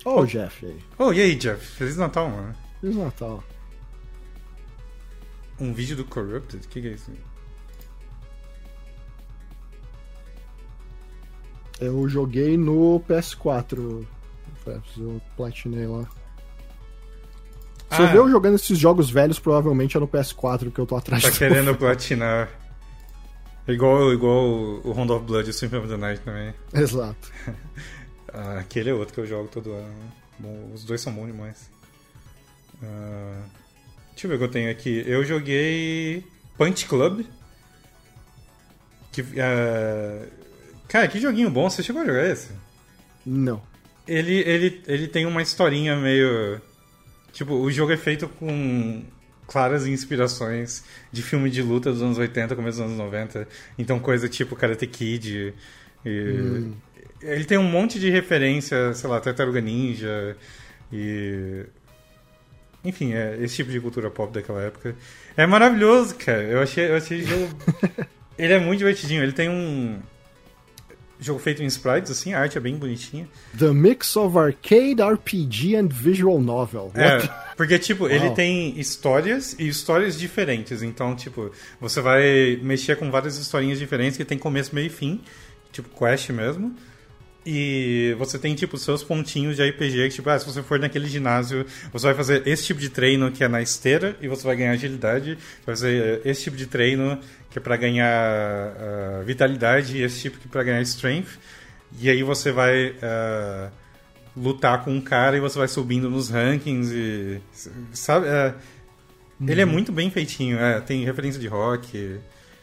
Ô, 0.05 0.21
oh, 0.21 0.25
Jeff 0.25 0.65
aí. 0.65 0.79
Oh, 0.97 1.13
e 1.13 1.21
aí, 1.21 1.35
Jeff? 1.35 1.63
Feliz 1.63 1.95
Natal, 1.97 2.29
mano. 2.29 2.55
Feliz 2.81 2.95
Natal. 2.95 3.43
Um 5.59 5.73
vídeo 5.73 5.95
do 5.95 6.05
Corrupted? 6.05 6.65
O 6.65 6.69
que, 6.69 6.81
que 6.81 6.87
é 6.87 6.91
isso? 6.91 7.11
Eu 11.79 12.09
joguei 12.09 12.57
no 12.57 12.99
PS4. 13.07 14.05
Eu 14.97 15.21
platinei 15.35 15.85
lá. 15.85 16.07
Se 17.89 17.95
ah, 17.95 18.01
eu 18.01 18.07
ver 18.07 18.17
eu 18.17 18.29
jogando 18.29 18.55
esses 18.55 18.77
jogos 18.77 19.09
velhos, 19.09 19.39
provavelmente 19.39 19.97
é 19.97 19.99
no 19.99 20.07
PS4 20.07 20.71
que 20.71 20.79
eu 20.79 20.85
tô 20.85 20.95
atrás 20.95 21.23
Tá 21.23 21.31
querendo 21.31 21.75
platinar. 21.75 22.49
Igual, 23.67 24.13
igual 24.13 24.45
o 24.83 24.91
Round 24.91 25.11
of 25.11 25.25
Blood 25.25 25.47
e 25.47 25.51
o 25.51 25.53
Symphony 25.53 25.81
of 25.81 25.91
the 25.91 25.97
Night 25.97 26.21
também. 26.21 26.53
Exato. 26.73 27.31
ah, 28.33 28.59
aquele 28.59 28.91
é 28.91 28.93
outro 28.93 29.13
que 29.13 29.19
eu 29.19 29.25
jogo 29.25 29.47
todo 29.47 29.71
ano. 29.71 29.93
Bom, 30.37 30.71
os 30.73 30.83
dois 30.83 31.01
são 31.01 31.13
bons 31.13 31.27
demais. 31.27 31.69
Uh, 32.81 33.43
deixa 34.11 34.25
eu 34.25 34.29
ver 34.29 34.35
o 34.35 34.37
que 34.37 34.43
eu 34.45 34.51
tenho 34.51 34.71
aqui. 34.71 35.03
Eu 35.05 35.25
joguei 35.25 36.23
Punch 36.57 36.85
Club. 36.85 37.25
Que, 39.11 39.21
uh, 39.21 40.27
cara, 40.87 41.07
que 41.07 41.19
joguinho 41.19 41.49
bom. 41.49 41.69
Você 41.69 41.83
chegou 41.83 42.03
a 42.03 42.05
jogar 42.05 42.25
esse? 42.25 42.51
Não. 43.25 43.61
Ele, 44.07 44.35
ele, 44.39 44.83
ele 44.87 45.07
tem 45.07 45.25
uma 45.25 45.41
historinha 45.41 45.95
meio 45.95 46.61
Tipo, 47.31 47.53
o 47.53 47.71
jogo 47.71 47.91
é 47.91 47.97
feito 47.97 48.27
com 48.27 49.03
claras 49.47 49.87
inspirações 49.87 50.83
de 51.11 51.23
filme 51.23 51.49
de 51.49 51.61
luta 51.61 51.91
dos 51.91 52.01
anos 52.01 52.17
80, 52.17 52.55
começo 52.55 52.77
dos 52.77 52.87
anos 52.87 52.97
90. 52.97 53.47
Então, 53.77 53.99
coisa 53.99 54.29
tipo 54.29 54.55
Karate 54.55 54.87
Kid. 54.87 55.53
E... 56.05 56.09
Hum. 56.09 56.73
Ele 57.21 57.43
tem 57.43 57.57
um 57.57 57.63
monte 57.63 57.99
de 57.99 58.09
referência, 58.09 58.93
sei 58.93 59.09
lá, 59.09 59.19
Tartaruga 59.19 59.59
Ninja 59.59 60.37
e. 60.91 61.65
Enfim, 62.83 63.13
é 63.13 63.37
esse 63.41 63.57
tipo 63.57 63.71
de 63.71 63.79
cultura 63.81 64.09
pop 64.09 64.31
daquela 64.31 64.61
época. 64.61 64.95
É 65.35 65.45
maravilhoso, 65.45 66.15
cara. 66.15 66.43
Eu 66.43 66.61
achei, 66.61 66.89
eu 66.89 66.95
achei 66.95 67.21
o 67.21 67.27
jogo. 67.27 67.49
ele 68.37 68.53
é 68.53 68.59
muito 68.59 68.79
divertidinho. 68.79 69.21
Ele 69.21 69.33
tem 69.33 69.49
um 69.49 69.99
jogo 71.19 71.39
feito 71.39 71.61
em 71.61 71.65
sprites, 71.65 72.09
assim, 72.09 72.33
a 72.33 72.39
arte 72.39 72.57
é 72.57 72.61
bem 72.61 72.75
bonitinha. 72.75 73.27
The 73.57 73.71
mix 73.71 74.15
of 74.15 74.37
arcade, 74.37 75.01
RPG 75.01 75.75
and 75.75 75.89
visual 75.89 76.39
novel. 76.39 76.91
É, 76.95 77.15
What? 77.15 77.27
É, 77.27 77.55
porque, 77.57 77.77
tipo, 77.77 78.05
wow. 78.05 78.11
ele 78.11 78.29
tem 78.31 78.79
histórias 78.79 79.55
e 79.59 79.67
histórias 79.67 80.17
diferentes. 80.17 80.81
Então, 80.81 81.15
tipo, 81.15 81.51
você 81.79 81.99
vai 82.01 82.57
mexer 82.61 82.95
com 82.95 83.11
várias 83.11 83.37
historinhas 83.37 83.77
diferentes 83.77 84.17
que 84.17 84.23
tem 84.23 84.37
começo, 84.37 84.73
meio 84.73 84.87
e 84.87 84.89
fim. 84.89 85.21
Tipo, 85.71 85.89
quest 85.89 86.29
mesmo. 86.29 86.73
E 87.45 88.15
você 88.17 88.37
tem, 88.37 88.53
tipo, 88.53 88.77
seus 88.77 89.03
pontinhos 89.03 89.55
de 89.55 89.67
RPG, 89.67 90.09
que, 90.09 90.15
tipo, 90.15 90.29
ah, 90.29 90.37
se 90.37 90.45
você 90.45 90.61
for 90.61 90.77
naquele 90.79 91.07
ginásio, 91.07 91.65
você 91.91 92.07
vai 92.07 92.15
fazer 92.15 92.47
esse 92.47 92.65
tipo 92.65 92.79
de 92.79 92.89
treino 92.89 93.31
que 93.31 93.43
é 93.43 93.47
na 93.47 93.61
esteira 93.61 94.15
e 94.21 94.27
você 94.27 94.45
vai 94.45 94.55
ganhar 94.55 94.71
agilidade. 94.71 95.37
Vai 95.65 95.75
fazer 95.75 96.21
esse 96.25 96.43
tipo 96.43 96.55
de 96.55 96.67
treino 96.67 97.19
que 97.49 97.57
é 97.57 97.61
para 97.61 97.75
ganhar 97.75 98.71
uh, 98.71 99.23
vitalidade 99.25 99.97
e 99.97 100.03
esse 100.03 100.21
tipo 100.21 100.37
que 100.37 100.47
é 100.47 100.51
para 100.51 100.63
ganhar 100.63 100.81
strength. 100.81 101.39
E 101.99 102.09
aí 102.09 102.21
você 102.21 102.51
vai 102.51 102.89
uh, 102.89 103.71
lutar 104.35 104.83
com 104.83 104.91
um 104.91 105.01
cara 105.01 105.37
e 105.37 105.39
você 105.39 105.57
vai 105.57 105.67
subindo 105.67 106.09
nos 106.09 106.29
rankings 106.29 106.91
e... 106.93 107.41
Sabe? 107.91 108.27
Uh, 108.27 108.53
uhum. 109.39 109.49
Ele 109.49 109.61
é 109.61 109.65
uhum. 109.65 109.71
muito 109.71 109.91
bem 109.91 110.11
feitinho. 110.11 110.59
É, 110.59 110.79
tem 110.79 111.03
referência 111.03 111.41
de 111.41 111.47
rock, 111.47 112.19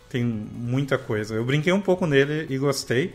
tem 0.09 0.25
muita 0.25 0.97
coisa. 0.97 1.35
Eu 1.35 1.45
brinquei 1.45 1.73
um 1.73 1.81
pouco 1.81 2.07
nele 2.07 2.47
e 2.49 2.57
gostei. 2.57 3.15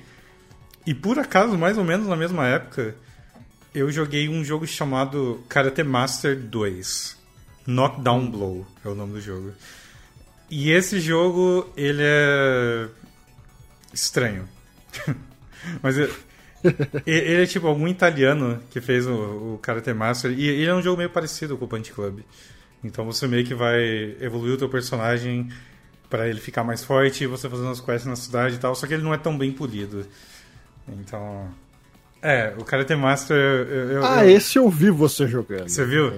E 0.86 0.94
por 0.94 1.18
acaso, 1.20 1.58
mais 1.58 1.78
ou 1.78 1.84
menos 1.84 2.08
na 2.08 2.16
mesma 2.16 2.48
época, 2.48 2.96
eu 3.74 3.90
joguei 3.92 4.28
um 4.28 4.44
jogo 4.44 4.68
chamado 4.68 5.42
Karate 5.48 5.84
Master 5.84 6.36
2. 6.36 7.18
Knockdown 7.68 8.30
Blow 8.30 8.68
é 8.84 8.90
o 8.90 8.96
nome 8.96 9.14
do 9.14 9.22
jogo. 9.22 9.54
E 10.52 10.70
esse 10.70 11.00
jogo, 11.00 11.72
ele 11.78 12.04
é 12.04 12.88
estranho. 13.94 14.48
Mas 15.82 15.98
ele, 15.98 16.14
ele 17.06 17.44
é 17.44 17.46
tipo 17.46 17.68
algum 17.68 17.88
italiano 17.88 18.62
que 18.70 18.82
fez 18.82 19.08
o, 19.08 19.14
o 19.54 19.60
Karate 19.62 19.94
Master. 19.94 20.32
E 20.32 20.46
ele 20.46 20.70
é 20.70 20.76
um 20.76 20.82
jogo 20.82 20.98
meio 20.98 21.10
parecido 21.10 21.58
com 21.58 21.64
o 21.64 21.68
Punch 21.70 21.94
Club. 21.94 22.20
Então 22.84 23.06
você 23.06 23.28
meio 23.28 23.46
que 23.46 23.56
vai 23.56 23.80
evoluir 24.20 24.56
o 24.56 24.58
teu 24.58 24.68
personagem 24.68 25.50
para 26.10 26.28
ele 26.28 26.42
ficar 26.42 26.66
mais 26.66 26.84
forte, 26.84 27.24
e 27.24 27.28
você 27.28 27.50
fazendo 27.50 27.70
as 27.70 27.80
quests 27.80 28.06
na 28.06 28.18
cidade 28.18 28.56
e 28.56 28.58
tal, 28.58 28.76
só 28.76 28.86
que 28.86 28.94
ele 28.94 29.04
não 29.04 29.14
é 29.14 29.18
tão 29.18 29.38
bem 29.38 29.54
polido. 29.54 30.06
Então. 30.86 31.50
É, 32.22 32.54
o 32.58 32.66
Karate 32.66 32.94
Master. 32.96 33.38
Eu, 33.38 33.92
eu, 33.92 34.06
ah, 34.06 34.26
eu... 34.26 34.36
esse 34.36 34.60
eu 34.60 34.70
vi 34.70 34.90
você 34.90 35.26
jogando. 35.26 35.70
Você 35.70 35.86
viu? 35.86 36.12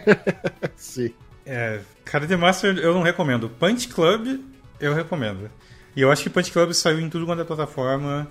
Sim. 0.74 1.12
É, 1.44 1.80
Karate 2.04 2.36
Master 2.36 2.76
eu 2.78 2.94
não 2.94 3.02
recomendo. 3.02 3.48
Punch 3.48 3.88
Club 3.88 4.40
eu 4.80 4.94
recomendo. 4.94 5.50
E 5.96 6.00
eu 6.00 6.10
acho 6.10 6.22
que 6.22 6.30
Punch 6.30 6.50
Club 6.50 6.72
saiu 6.72 7.00
em 7.00 7.08
tudo 7.08 7.26
quanto 7.26 7.42
é 7.42 7.44
plataforma. 7.44 8.28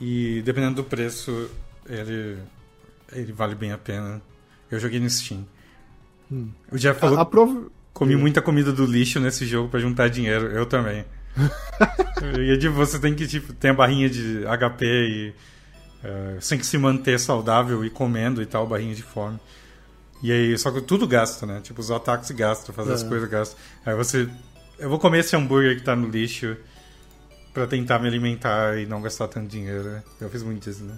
E 0.00 0.42
dependendo 0.44 0.76
do 0.76 0.84
preço, 0.84 1.50
ele, 1.88 2.38
ele 3.12 3.32
vale 3.32 3.54
bem 3.54 3.72
a 3.72 3.78
pena. 3.78 4.20
Eu 4.70 4.78
joguei 4.78 5.00
no 5.00 5.08
Steam. 5.08 5.46
Hum. 6.30 6.50
O 6.70 6.78
Jeff 6.78 7.00
falou. 7.00 7.18
A, 7.18 7.22
a 7.22 7.24
prov... 7.24 7.70
Comi 7.92 8.14
muita 8.14 8.40
comida 8.40 8.72
do 8.72 8.86
lixo 8.86 9.18
nesse 9.18 9.44
jogo 9.44 9.68
para 9.68 9.80
juntar 9.80 10.08
dinheiro. 10.08 10.46
Eu 10.46 10.64
também. 10.64 11.04
e 12.38 12.56
tipo, 12.58 12.74
você 12.74 12.98
tem 12.98 13.14
que, 13.14 13.26
tipo, 13.26 13.52
tem 13.52 13.72
a 13.72 13.74
barrinha 13.74 14.08
de 14.08 14.44
HP 14.44 14.86
e. 14.86 15.34
Uh, 16.02 16.40
você 16.40 16.50
tem 16.50 16.58
que 16.58 16.66
se 16.66 16.78
manter 16.78 17.18
saudável 17.20 17.84
e 17.84 17.90
comendo 17.90 18.40
e 18.40 18.46
tal, 18.46 18.66
barrinha 18.66 18.94
de 18.94 19.02
fome. 19.02 19.38
E 20.22 20.30
aí, 20.30 20.58
só 20.58 20.70
que 20.70 20.80
tudo 20.80 21.06
gasta, 21.08 21.46
né? 21.46 21.60
Tipo, 21.62 21.80
os 21.80 21.90
ataques 21.90 22.30
gastam, 22.30 22.74
fazer 22.74 22.90
é. 22.90 22.94
as 22.94 23.02
coisas 23.02 23.28
gastam. 23.28 23.58
Aí 23.86 23.94
você 23.94 24.28
eu 24.80 24.88
vou 24.88 24.98
comer 24.98 25.18
esse 25.18 25.36
hambúrguer 25.36 25.76
que 25.76 25.84
tá 25.84 25.94
no 25.94 26.08
lixo 26.08 26.56
pra 27.52 27.66
tentar 27.66 27.98
me 27.98 28.08
alimentar 28.08 28.78
e 28.78 28.86
não 28.86 29.02
gastar 29.02 29.28
tanto 29.28 29.46
dinheiro. 29.46 30.02
Eu 30.18 30.30
fiz 30.30 30.42
muito 30.42 30.68
isso, 30.68 30.82
né? 30.82 30.94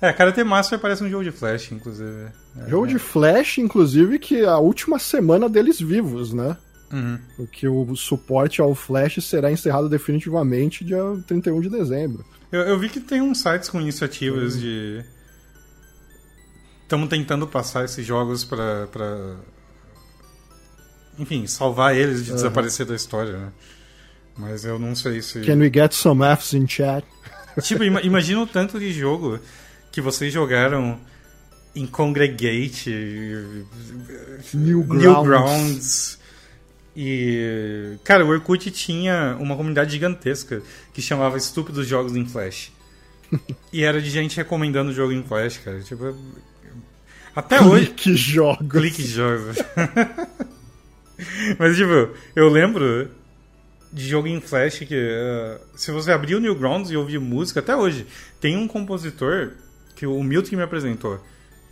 É, 0.00 0.10
Karate 0.12 0.42
Master 0.42 0.78
parece 0.78 1.04
um 1.04 1.10
jogo 1.10 1.22
de 1.22 1.30
Flash, 1.30 1.72
inclusive. 1.72 2.28
É, 2.56 2.70
jogo 2.70 2.86
é. 2.86 2.88
de 2.88 2.98
Flash, 2.98 3.58
inclusive, 3.58 4.18
que 4.18 4.38
é 4.38 4.46
a 4.46 4.56
última 4.56 4.98
semana 4.98 5.48
deles 5.50 5.78
vivos, 5.78 6.32
né? 6.32 6.56
Uhum. 6.90 7.18
Porque 7.36 7.68
o 7.68 7.94
suporte 7.94 8.62
ao 8.62 8.74
Flash 8.74 9.22
será 9.22 9.52
encerrado 9.52 9.88
definitivamente 9.88 10.84
dia 10.84 11.02
31 11.26 11.60
de 11.60 11.68
dezembro. 11.68 12.24
Eu, 12.50 12.62
eu 12.62 12.78
vi 12.78 12.88
que 12.88 12.98
tem 12.98 13.20
uns 13.20 13.42
sites 13.42 13.68
com 13.68 13.78
iniciativas 13.78 14.54
uhum. 14.54 14.60
de. 14.60 15.04
Estamos 16.90 17.08
tentando 17.08 17.46
passar 17.46 17.84
esses 17.84 18.04
jogos 18.04 18.44
pra, 18.44 18.88
pra. 18.88 19.36
Enfim, 21.16 21.46
salvar 21.46 21.94
eles 21.94 22.24
de 22.24 22.30
uhum. 22.30 22.36
desaparecer 22.36 22.84
da 22.84 22.96
história, 22.96 23.38
né? 23.38 23.52
Mas 24.36 24.64
eu 24.64 24.76
não 24.76 24.96
sei 24.96 25.22
se. 25.22 25.40
Can 25.42 25.58
we 25.58 25.70
get 25.72 25.92
some 25.92 26.20
Fs 26.36 26.52
in 26.54 26.66
chat? 26.66 27.06
Tipo, 27.62 27.84
imagina 27.84 28.40
o 28.40 28.46
tanto 28.46 28.76
de 28.80 28.92
jogo 28.92 29.38
que 29.92 30.00
vocês 30.00 30.32
jogaram 30.32 30.98
em 31.76 31.86
Congregate, 31.86 32.90
Newgrounds. 34.52 35.00
Newgrounds. 35.00 36.18
E. 36.96 37.98
Cara, 38.02 38.24
o 38.24 38.30
Orkut 38.30 38.68
tinha 38.72 39.36
uma 39.38 39.56
comunidade 39.56 39.92
gigantesca 39.92 40.60
que 40.92 41.00
chamava 41.00 41.38
Estúpidos 41.38 41.86
Jogos 41.86 42.16
em 42.16 42.26
Flash. 42.26 42.72
e 43.72 43.84
era 43.84 44.02
de 44.02 44.10
gente 44.10 44.36
recomendando 44.36 44.90
o 44.90 44.92
jogo 44.92 45.12
em 45.12 45.22
Flash, 45.22 45.58
cara. 45.58 45.80
Tipo. 45.82 46.16
Até 47.40 47.56
Clique 47.58 47.70
hoje. 47.70 47.86
Clique 47.86 48.16
jogos. 48.16 48.68
Clique 48.68 49.02
jogos. 49.02 49.56
Mas, 51.58 51.76
tipo, 51.76 52.14
eu 52.36 52.48
lembro 52.50 53.10
de 53.90 54.06
jogo 54.06 54.28
em 54.28 54.40
Flash 54.40 54.80
que. 54.80 54.94
Uh, 54.94 55.58
se 55.74 55.90
você 55.90 56.12
abrir 56.12 56.34
o 56.34 56.40
Newgrounds 56.40 56.90
e 56.90 56.96
ouvir 56.96 57.18
música, 57.18 57.60
até 57.60 57.74
hoje, 57.74 58.06
tem 58.40 58.58
um 58.58 58.68
compositor 58.68 59.52
que 59.96 60.06
o 60.06 60.22
Milton 60.22 60.56
me 60.56 60.62
apresentou, 60.62 61.18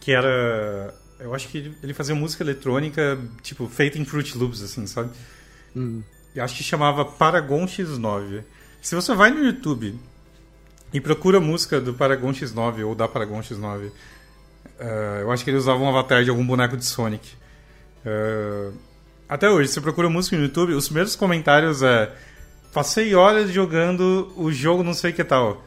que 0.00 0.10
era. 0.10 0.94
Eu 1.20 1.34
acho 1.34 1.48
que 1.48 1.72
ele 1.82 1.92
fazia 1.92 2.14
música 2.14 2.42
eletrônica, 2.42 3.18
tipo, 3.42 3.68
feita 3.68 3.98
em 3.98 4.06
Fruit 4.06 4.38
Loops, 4.38 4.62
assim, 4.62 4.86
sabe? 4.86 5.10
Hum. 5.76 6.02
Eu 6.34 6.44
acho 6.44 6.56
que 6.56 6.62
chamava 6.62 7.04
Paragon 7.04 7.66
X9. 7.66 8.42
Se 8.80 8.94
você 8.94 9.14
vai 9.14 9.30
no 9.30 9.44
YouTube 9.44 9.98
e 10.94 11.00
procura 11.00 11.40
música 11.40 11.78
do 11.78 11.92
Paragon 11.92 12.30
X9 12.30 12.86
ou 12.86 12.94
da 12.94 13.06
Paragon 13.06 13.40
X9, 13.40 13.90
uh, 14.80 15.20
eu 15.20 15.32
acho 15.32 15.44
que 15.44 15.50
ele 15.50 15.56
usava 15.56 15.78
um 15.78 15.88
avatar 15.88 16.24
de 16.24 16.30
algum 16.30 16.46
boneco 16.46 16.76
de 16.76 16.84
Sonic. 16.84 17.28
Uh, 18.04 18.72
até 19.28 19.48
hoje, 19.48 19.68
você 19.68 19.80
procura 19.80 20.08
música 20.08 20.36
no 20.36 20.44
YouTube, 20.44 20.72
os 20.72 20.86
primeiros 20.86 21.14
comentários 21.14 21.82
é 21.82 22.10
passei 22.72 23.14
horas 23.14 23.50
jogando 23.50 24.32
o 24.36 24.52
jogo 24.52 24.82
não 24.82 24.94
sei 24.94 25.12
que 25.12 25.24
tal. 25.24 25.64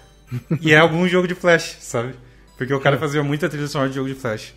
e 0.62 0.72
é 0.72 0.78
algum 0.78 1.08
jogo 1.08 1.28
de 1.28 1.36
Flash, 1.36 1.78
sabe? 1.80 2.16
Porque 2.58 2.74
o 2.74 2.80
cara 2.80 2.98
fazia 2.98 3.24
muita 3.24 3.50
trilha 3.50 3.68
sonora 3.68 3.90
de 3.90 3.96
jogo 3.96 4.10
de 4.10 4.16
Flash. 4.16 4.54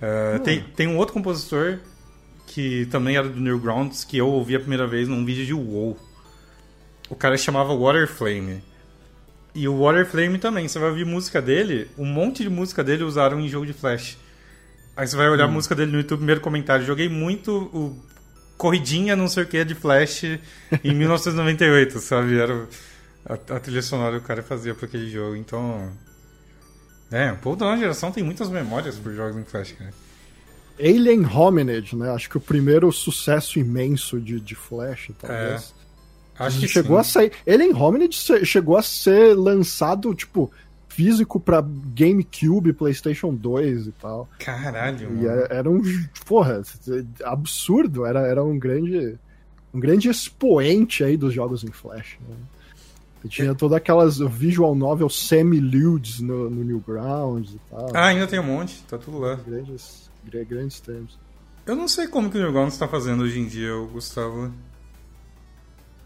Uh, 0.00 0.36
hum. 0.36 0.38
tem, 0.40 0.62
tem 0.76 0.86
um 0.88 0.96
outro 0.96 1.14
compositor 1.14 1.78
que 2.46 2.86
também 2.86 3.16
era 3.16 3.28
do 3.28 3.40
Newgrounds, 3.40 4.04
que 4.04 4.18
eu 4.18 4.26
ouvi 4.28 4.56
a 4.56 4.60
primeira 4.60 4.86
vez 4.86 5.06
num 5.06 5.24
vídeo 5.24 5.46
de 5.46 5.54
WoW. 5.54 5.96
O 7.08 7.14
cara 7.14 7.36
chamava 7.36 7.74
Waterflame. 7.74 8.62
E 9.54 9.66
o 9.66 9.82
Waterflame 9.82 10.38
também, 10.38 10.68
você 10.68 10.78
vai 10.78 10.90
ouvir 10.90 11.04
música 11.04 11.42
dele, 11.42 11.88
um 11.98 12.04
monte 12.04 12.42
de 12.42 12.48
música 12.48 12.84
dele 12.84 13.02
usaram 13.02 13.40
em 13.40 13.48
jogo 13.48 13.66
de 13.66 13.72
Flash. 13.72 14.16
Aí 14.96 15.06
você 15.06 15.16
vai 15.16 15.28
olhar 15.28 15.46
hum. 15.46 15.50
a 15.50 15.52
música 15.52 15.74
dele 15.74 15.90
no 15.90 15.98
YouTube, 15.98 16.18
primeiro 16.18 16.40
comentário. 16.40 16.84
Joguei 16.84 17.08
muito 17.08 17.70
o 17.72 17.98
Corridinha 18.56 19.16
não 19.16 19.26
sei 19.26 19.44
o 19.44 19.46
que 19.46 19.64
de 19.64 19.74
Flash 19.74 20.24
em 20.84 20.94
1998, 20.94 21.98
sabe? 21.98 22.38
Era 22.38 22.68
a, 23.24 23.34
a 23.34 23.60
trilha 23.60 23.82
sonora 23.82 24.18
que 24.18 24.24
o 24.24 24.26
cara 24.26 24.42
fazia 24.42 24.74
para 24.74 24.86
aquele 24.86 25.08
jogo. 25.10 25.34
Então, 25.34 25.90
é, 27.10 27.32
o 27.32 27.36
povo 27.38 27.56
da 27.56 27.66
nova 27.66 27.78
geração 27.78 28.12
tem 28.12 28.22
muitas 28.22 28.48
memórias 28.48 28.96
por 28.96 29.12
jogos 29.12 29.36
em 29.36 29.44
Flash, 29.44 29.72
cara. 29.72 29.92
Alien 30.78 31.26
Hominid, 31.26 31.94
né? 31.94 32.10
Acho 32.10 32.30
que 32.30 32.36
o 32.36 32.40
primeiro 32.40 32.90
sucesso 32.92 33.58
imenso 33.58 34.18
de, 34.20 34.40
de 34.40 34.54
Flash, 34.54 35.10
talvez. 35.18 35.74
É, 35.76 35.79
acho 36.46 36.60
que 36.60 36.68
chegou 36.68 36.96
sim. 36.96 37.00
a 37.00 37.04
sair. 37.04 37.32
Alien 37.48 37.74
Hominid 37.74 38.16
chegou 38.44 38.76
a 38.76 38.82
ser 38.82 39.34
lançado, 39.36 40.14
tipo, 40.14 40.50
físico 40.88 41.38
pra 41.40 41.64
GameCube, 41.94 42.72
PlayStation 42.72 43.32
2 43.34 43.86
e 43.86 43.92
tal. 43.92 44.28
Caralho, 44.38 45.08
E 45.08 45.12
mano. 45.12 45.28
era, 45.28 45.54
era 45.54 45.70
um. 45.70 45.80
Porra, 46.26 46.62
absurdo. 47.24 48.04
Era, 48.04 48.20
era 48.26 48.42
um 48.44 48.58
grande. 48.58 49.18
Um 49.72 49.78
grande 49.78 50.08
expoente 50.08 51.04
aí 51.04 51.16
dos 51.16 51.32
jogos 51.32 51.62
em 51.62 51.70
Flash. 51.70 52.18
Né? 52.28 52.34
E 53.24 53.28
tinha 53.28 53.54
todas 53.54 53.76
aquelas 53.76 54.18
visual 54.18 54.74
novel 54.74 55.08
semi-ludes 55.08 56.20
no, 56.20 56.48
no 56.50 56.64
Newgrounds 56.64 57.54
e 57.54 57.60
tal. 57.70 57.90
Ah, 57.94 58.06
ainda 58.06 58.26
tem 58.26 58.40
um 58.40 58.44
monte, 58.44 58.82
tá 58.88 58.98
tudo 58.98 59.18
lá. 59.18 59.36
Grandes, 59.46 60.10
grandes 60.48 60.80
termos. 60.80 61.18
Eu 61.66 61.76
não 61.76 61.86
sei 61.86 62.08
como 62.08 62.30
que 62.30 62.36
o 62.38 62.40
Newgrounds 62.40 62.74
está 62.74 62.88
fazendo 62.88 63.22
hoje 63.22 63.38
em 63.38 63.46
dia, 63.46 63.76
o 63.76 63.86
Gustavo. 63.86 64.50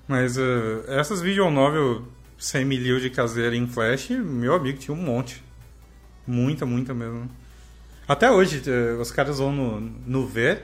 Mas 0.07 0.37
uh, 0.37 0.85
essas 0.89 1.21
visual 1.21 1.51
novel 1.51 2.05
semi 2.39 2.79
de 2.79 3.11
caseira 3.11 3.57
em 3.57 3.67
Flash, 3.67 4.11
meu 4.11 4.55
amigo 4.55 4.79
tinha 4.79 4.95
um 4.95 5.01
monte. 5.01 5.43
Muita, 6.27 6.67
muita 6.67 6.93
mesmo. 6.93 7.31
Até 8.07 8.31
hoje, 8.31 8.63
uh, 8.69 9.01
os 9.01 9.11
caras 9.11 9.39
vão 9.39 9.53
no, 9.53 9.81
no 9.81 10.27
V, 10.27 10.59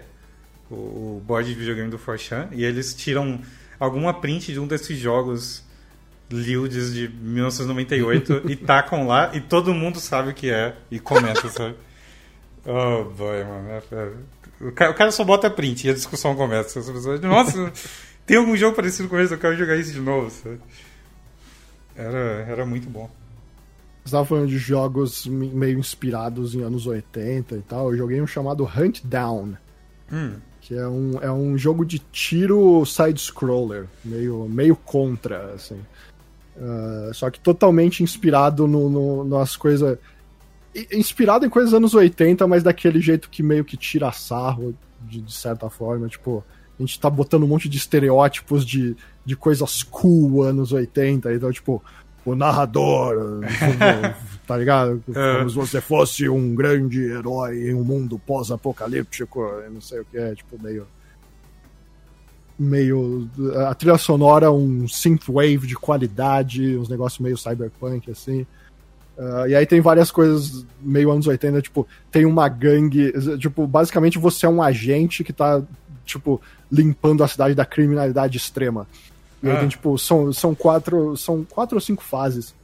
o, 0.70 0.74
o 0.74 1.22
board 1.24 1.48
de 1.48 1.58
videogame 1.58 1.90
do 1.90 1.98
Forchan, 1.98 2.48
e 2.52 2.64
eles 2.64 2.94
tiram 2.94 3.40
alguma 3.78 4.12
print 4.12 4.52
de 4.52 4.60
um 4.60 4.66
desses 4.66 4.98
jogos 4.98 5.64
Liudes 6.30 6.94
de 6.94 7.08
1998 7.08 8.42
e 8.48 8.54
tacam 8.54 9.06
lá 9.06 9.30
e 9.34 9.40
todo 9.40 9.74
mundo 9.74 9.98
sabe 9.98 10.30
o 10.30 10.34
que 10.34 10.50
é 10.50 10.76
e 10.90 10.98
comenta, 10.98 11.48
sabe? 11.48 11.74
Oh, 12.62 13.04
boy, 13.04 13.42
mano. 13.42 13.70
É, 13.70 13.82
é. 13.90 14.12
O 14.60 14.72
cara, 14.72 14.90
o 14.90 14.94
cara 14.94 15.10
só 15.10 15.24
bota 15.24 15.48
print 15.48 15.86
e 15.86 15.90
a 15.90 15.94
discussão 15.94 16.36
começa. 16.36 16.78
Nossa, 17.22 17.72
tem 18.30 18.38
algum 18.38 18.56
jogo 18.56 18.76
parecido 18.76 19.08
com 19.08 19.18
esse? 19.18 19.34
Eu 19.34 19.40
quero 19.40 19.56
jogar 19.56 19.76
isso 19.76 19.92
de 19.92 19.98
novo, 19.98 20.30
sabe? 20.30 20.60
Era, 21.96 22.46
era 22.48 22.64
muito 22.64 22.88
bom. 22.88 23.10
Você 24.04 24.04
estava 24.04 24.24
falando 24.24 24.46
de 24.46 24.56
jogos 24.56 25.26
meio 25.26 25.76
inspirados 25.80 26.54
em 26.54 26.62
anos 26.62 26.86
80 26.86 27.56
e 27.56 27.62
tal. 27.62 27.90
Eu 27.90 27.98
joguei 27.98 28.22
um 28.22 28.28
chamado 28.28 28.64
Hunt 28.64 29.00
Down. 29.02 29.56
Hum. 30.12 30.34
Que 30.60 30.76
é 30.76 30.86
um, 30.86 31.18
é 31.20 31.32
um 31.32 31.58
jogo 31.58 31.84
de 31.84 31.98
tiro 31.98 32.86
side-scroller. 32.86 33.86
Meio, 34.04 34.46
meio 34.48 34.76
contra, 34.76 35.52
assim. 35.54 35.80
Uh, 36.56 37.12
só 37.12 37.30
que 37.30 37.40
totalmente 37.40 38.04
inspirado 38.04 38.68
no, 38.68 38.88
no, 38.88 39.24
nas 39.24 39.56
coisas. 39.56 39.98
Inspirado 40.92 41.44
em 41.44 41.50
coisas 41.50 41.72
dos 41.72 41.76
anos 41.76 41.94
80, 41.94 42.46
mas 42.46 42.62
daquele 42.62 43.00
jeito 43.00 43.28
que 43.28 43.42
meio 43.42 43.64
que 43.64 43.76
tira 43.76 44.12
sarro, 44.12 44.72
de, 45.00 45.20
de, 45.20 45.32
certa 45.32 45.68
forma. 45.68 46.06
Tipo, 46.06 46.44
a 46.80 46.86
gente 46.86 46.98
tá 46.98 47.10
botando 47.10 47.42
um 47.42 47.46
monte 47.46 47.68
de 47.68 47.76
estereótipos 47.76 48.64
de, 48.64 48.96
de 49.24 49.36
coisas 49.36 49.82
cool 49.82 50.42
anos 50.42 50.72
80. 50.72 51.34
Então, 51.34 51.52
tipo, 51.52 51.82
o 52.24 52.34
narrador, 52.34 53.40
tá 54.46 54.56
ligado? 54.56 55.02
Como 55.04 55.50
se 55.50 55.56
você 55.56 55.80
fosse 55.80 56.28
um 56.28 56.54
grande 56.54 57.02
herói 57.02 57.70
em 57.70 57.74
um 57.74 57.84
mundo 57.84 58.18
pós-apocalíptico, 58.18 59.40
não 59.70 59.80
sei 59.80 60.00
o 60.00 60.04
que 60.04 60.18
é, 60.18 60.34
tipo, 60.34 60.60
meio 60.62 60.86
meio. 62.60 63.28
A 63.66 63.74
trilha 63.74 63.96
sonora, 63.96 64.52
um 64.52 64.86
synthwave 64.86 65.66
de 65.66 65.74
qualidade, 65.74 66.76
uns 66.76 66.88
negócios 66.88 67.18
meio 67.18 67.38
cyberpunk, 67.38 68.10
assim. 68.10 68.46
Uh, 69.16 69.48
e 69.48 69.54
aí 69.54 69.66
tem 69.66 69.80
várias 69.80 70.10
coisas 70.10 70.64
meio 70.80 71.10
anos 71.10 71.26
80, 71.26 71.62
tipo, 71.62 71.86
tem 72.10 72.26
uma 72.26 72.48
gangue. 72.48 73.12
Tipo, 73.38 73.66
basicamente 73.66 74.18
você 74.18 74.46
é 74.46 74.48
um 74.48 74.62
agente 74.62 75.24
que 75.24 75.32
tá, 75.32 75.62
tipo, 76.04 76.40
limpando 76.70 77.22
a 77.24 77.28
cidade 77.28 77.54
da 77.54 77.64
criminalidade 77.64 78.36
extrema. 78.36 78.86
E 79.42 79.48
aí 79.48 79.56
Ah. 79.56 79.60
tem, 79.60 79.68
tipo, 79.68 79.96
são, 79.98 80.32
são 80.32 80.54
quatro. 80.54 81.16
São 81.16 81.44
quatro 81.44 81.76
ou 81.76 81.80
cinco 81.80 82.02
fases. 82.02 82.54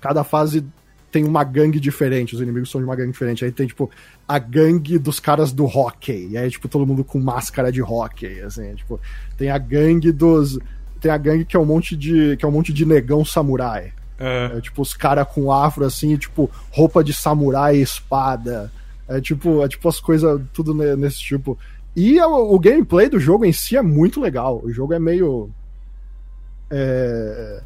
Cada 0.00 0.24
fase 0.24 0.64
tem 1.10 1.24
uma 1.24 1.44
gangue 1.44 1.78
diferente, 1.78 2.34
os 2.34 2.40
inimigos 2.40 2.70
são 2.70 2.80
de 2.80 2.84
uma 2.86 2.96
gangue 2.96 3.12
diferente. 3.12 3.44
Aí 3.44 3.52
tem, 3.52 3.66
tipo, 3.66 3.90
a 4.26 4.38
gangue 4.38 4.98
dos 4.98 5.20
caras 5.20 5.52
do 5.52 5.64
hockey. 5.64 6.28
E 6.30 6.36
aí, 6.38 6.50
tipo, 6.50 6.66
todo 6.68 6.86
mundo 6.86 7.04
com 7.04 7.20
máscara 7.20 7.70
de 7.70 7.82
hockey, 7.82 8.40
assim, 8.40 8.74
tipo, 8.74 8.98
tem 9.36 9.50
a 9.50 9.58
gangue 9.58 10.10
dos. 10.10 10.58
Tem 11.00 11.10
a 11.10 11.16
gangue 11.18 11.44
que 11.44 11.56
é 11.56 11.60
um 11.60 11.64
monte 11.66 11.96
de. 11.96 12.36
que 12.36 12.44
é 12.44 12.48
um 12.48 12.52
monte 12.52 12.72
de 12.72 12.84
negão 12.86 13.24
samurai. 13.24 13.92
É, 14.18 14.52
É, 14.56 14.60
tipo, 14.60 14.80
os 14.82 14.94
caras 14.94 15.26
com 15.28 15.52
afro, 15.52 15.84
assim, 15.84 16.16
tipo, 16.16 16.50
roupa 16.70 17.02
de 17.04 17.12
samurai 17.12 17.76
e 17.76 17.82
espada. 17.82 18.72
É 19.08 19.20
tipo, 19.20 19.62
é 19.64 19.68
tipo 19.68 19.88
as 19.88 20.00
coisas 20.00 20.40
tudo 20.52 20.72
ne- 20.74 20.96
nesse 20.96 21.18
tipo. 21.18 21.58
E 21.94 22.18
o, 22.20 22.54
o 22.54 22.58
gameplay 22.58 23.08
do 23.08 23.20
jogo 23.20 23.44
em 23.44 23.52
si 23.52 23.76
é 23.76 23.82
muito 23.82 24.20
legal. 24.20 24.60
O 24.64 24.72
jogo 24.72 24.94
é 24.94 24.98
meio. 24.98 25.50
É, 26.70 27.62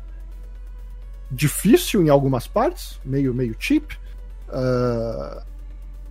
difícil 1.30 2.02
em 2.02 2.08
algumas 2.08 2.46
partes, 2.46 2.98
meio, 3.04 3.32
meio 3.34 3.54
cheap. 3.58 3.92
ah, 4.48 5.42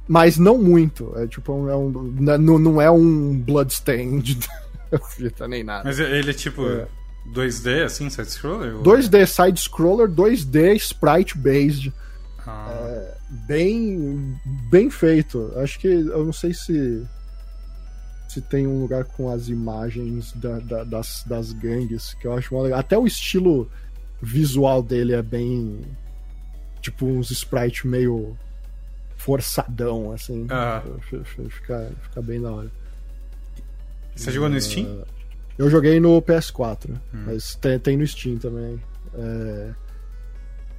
mas 0.07 0.37
não 0.37 0.57
muito. 0.57 1.11
É 1.17 1.25
tipo, 1.27 1.67
é 1.67 1.75
um, 1.75 1.89
não, 1.89 2.59
não 2.59 2.81
é 2.81 2.89
um 2.91 3.37
Bloodstained 3.39 4.37
fita 5.15 5.47
nem 5.47 5.63
nada. 5.63 5.83
Mas 5.85 5.99
ele 5.99 6.29
é 6.29 6.33
tipo 6.33 6.65
É. 6.67 6.87
2D, 7.33 7.83
assim, 7.85 8.07
side-scroller? 8.09 8.75
ou- 8.75 8.83
2D 8.83 9.25
side-scroller, 9.25 10.07
2D 10.07 10.75
sprite-based. 10.75 11.91
Ah, 12.45 13.15
bem 13.47 14.37
bem 14.69 14.89
feito. 14.91 15.51
Acho 15.55 15.79
que 15.79 15.87
eu 15.87 16.23
não 16.23 16.31
sei 16.33 16.53
se 16.53 17.03
se 18.35 18.41
tem 18.41 18.67
um 18.67 18.81
lugar 18.81 19.05
com 19.05 19.29
as 19.29 19.47
imagens 19.47 20.33
da- 20.33 20.59
da- 20.59 20.83
das, 20.83 21.23
das 21.25 21.53
gangues 21.53 22.13
que 22.15 22.27
eu 22.27 22.33
acho 22.33 22.53
mó 22.53 22.61
legal. 22.61 22.79
Até 22.79 22.97
o 22.97 23.07
estilo 23.07 23.69
visual 24.21 24.83
dele 24.83 25.13
é 25.13 25.21
bem 25.21 25.81
tipo 26.81 27.05
uns 27.05 27.31
sprites 27.31 27.83
meio 27.83 28.37
forçadão 29.15 30.11
assim. 30.11 30.45
Ah. 30.49 30.83
Fica, 31.23 31.91
fica 32.03 32.21
bem 32.21 32.41
da 32.41 32.51
hora. 32.51 32.71
Você 34.15 34.31
jogou 34.31 34.49
no 34.49 34.59
Steam? 34.61 35.03
Eu 35.57 35.69
joguei 35.69 35.99
no 35.99 36.21
PS4, 36.21 36.89
Hum. 36.91 36.97
mas 37.27 37.55
tem, 37.55 37.79
tem 37.79 37.97
no 37.97 38.05
Steam 38.05 38.37
também. 38.37 38.81
É... 39.13 39.71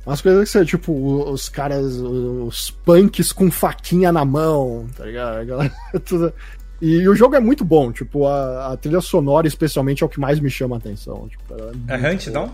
Umas 0.06 0.20
coisas 0.20 0.44
que 0.44 0.50
você, 0.58 0.64
tipo, 0.64 0.92
os 1.32 1.48
caras, 1.48 1.94
os 1.96 2.70
punks 2.70 3.32
com 3.32 3.50
faquinha 3.50 4.12
na 4.12 4.24
mão, 4.24 4.86
tá 4.96 5.04
ligado? 5.04 5.38
A 5.38 5.44
galera- 5.44 5.74
tudo- 6.04 6.32
E 6.80 7.08
o 7.08 7.14
jogo 7.14 7.34
é 7.34 7.40
muito 7.40 7.64
bom, 7.64 7.90
tipo, 7.90 8.26
a, 8.26 8.72
a 8.72 8.76
trilha 8.76 9.00
sonora, 9.00 9.46
especialmente, 9.46 10.02
é 10.02 10.06
o 10.06 10.08
que 10.08 10.20
mais 10.20 10.38
me 10.40 10.50
chama 10.50 10.76
a 10.76 10.78
atenção. 10.78 11.28
Tipo, 11.28 11.54
É 11.88 11.96
muito 11.96 12.28
Hunt. 12.28 12.28
Down? 12.32 12.52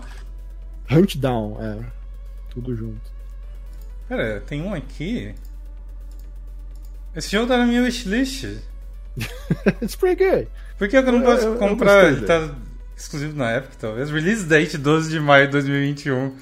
Hunt 0.91 1.15
Down, 1.17 1.57
é. 1.61 1.77
Tudo 2.49 2.75
junto. 2.75 3.01
Pera, 4.07 4.41
tem 4.47 4.61
um 4.61 4.73
aqui. 4.73 5.33
Esse 7.15 7.31
jogo 7.31 7.47
tá 7.47 7.57
na 7.57 7.65
minha 7.65 7.81
wishlist. 7.81 8.45
It's 9.81 9.95
pretty 9.95 10.23
good. 10.23 10.47
Por 10.77 10.87
que 10.87 10.97
eu 10.97 11.03
não 11.03 11.19
Eu- 11.19 11.23
posso 11.25 11.45
eu- 11.45 11.53
eu 11.53 11.59
comprar? 11.59 12.05
Ele 12.11 12.25
tá 12.25 12.49
exclusivo 12.95 13.35
na 13.37 13.57
Epic, 13.57 13.75
talvez. 13.79 14.09
Release 14.09 14.45
date 14.45 14.77
12 14.77 15.09
de 15.11 15.19
maio 15.19 15.45
de 15.47 15.51
2021. 15.51 16.35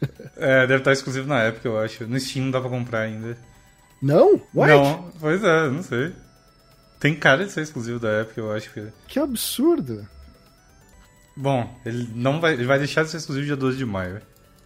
é, 0.36 0.66
deve 0.66 0.78
estar 0.78 0.92
exclusivo 0.92 1.26
na 1.28 1.46
Epic, 1.48 1.64
eu 1.64 1.78
acho. 1.78 2.06
No 2.06 2.18
Steam 2.18 2.44
não 2.46 2.50
dá 2.50 2.60
pra 2.60 2.68
comprar 2.70 3.00
ainda. 3.02 3.36
Não? 4.02 4.40
What? 4.54 4.72
Não, 4.72 5.10
pois 5.20 5.42
é, 5.44 5.70
não 5.70 5.82
sei. 5.82 6.12
Tem 7.00 7.14
cara 7.14 7.44
de 7.44 7.50
ser 7.50 7.62
exclusivo 7.62 7.98
da 7.98 8.20
Epic, 8.20 8.36
eu 8.38 8.52
acho 8.52 8.70
que. 8.72 8.86
Que 9.08 9.18
absurdo. 9.18 10.06
Bom, 11.36 11.74
ele 11.84 12.08
não 12.14 12.40
vai. 12.40 12.52
Ele 12.52 12.66
vai 12.66 12.78
deixar 12.78 13.02
de 13.02 13.10
ser 13.10 13.16
exclusivo 13.16 13.46
dia 13.46 13.56
12 13.56 13.78
de 13.78 13.86
maio. 13.86 14.20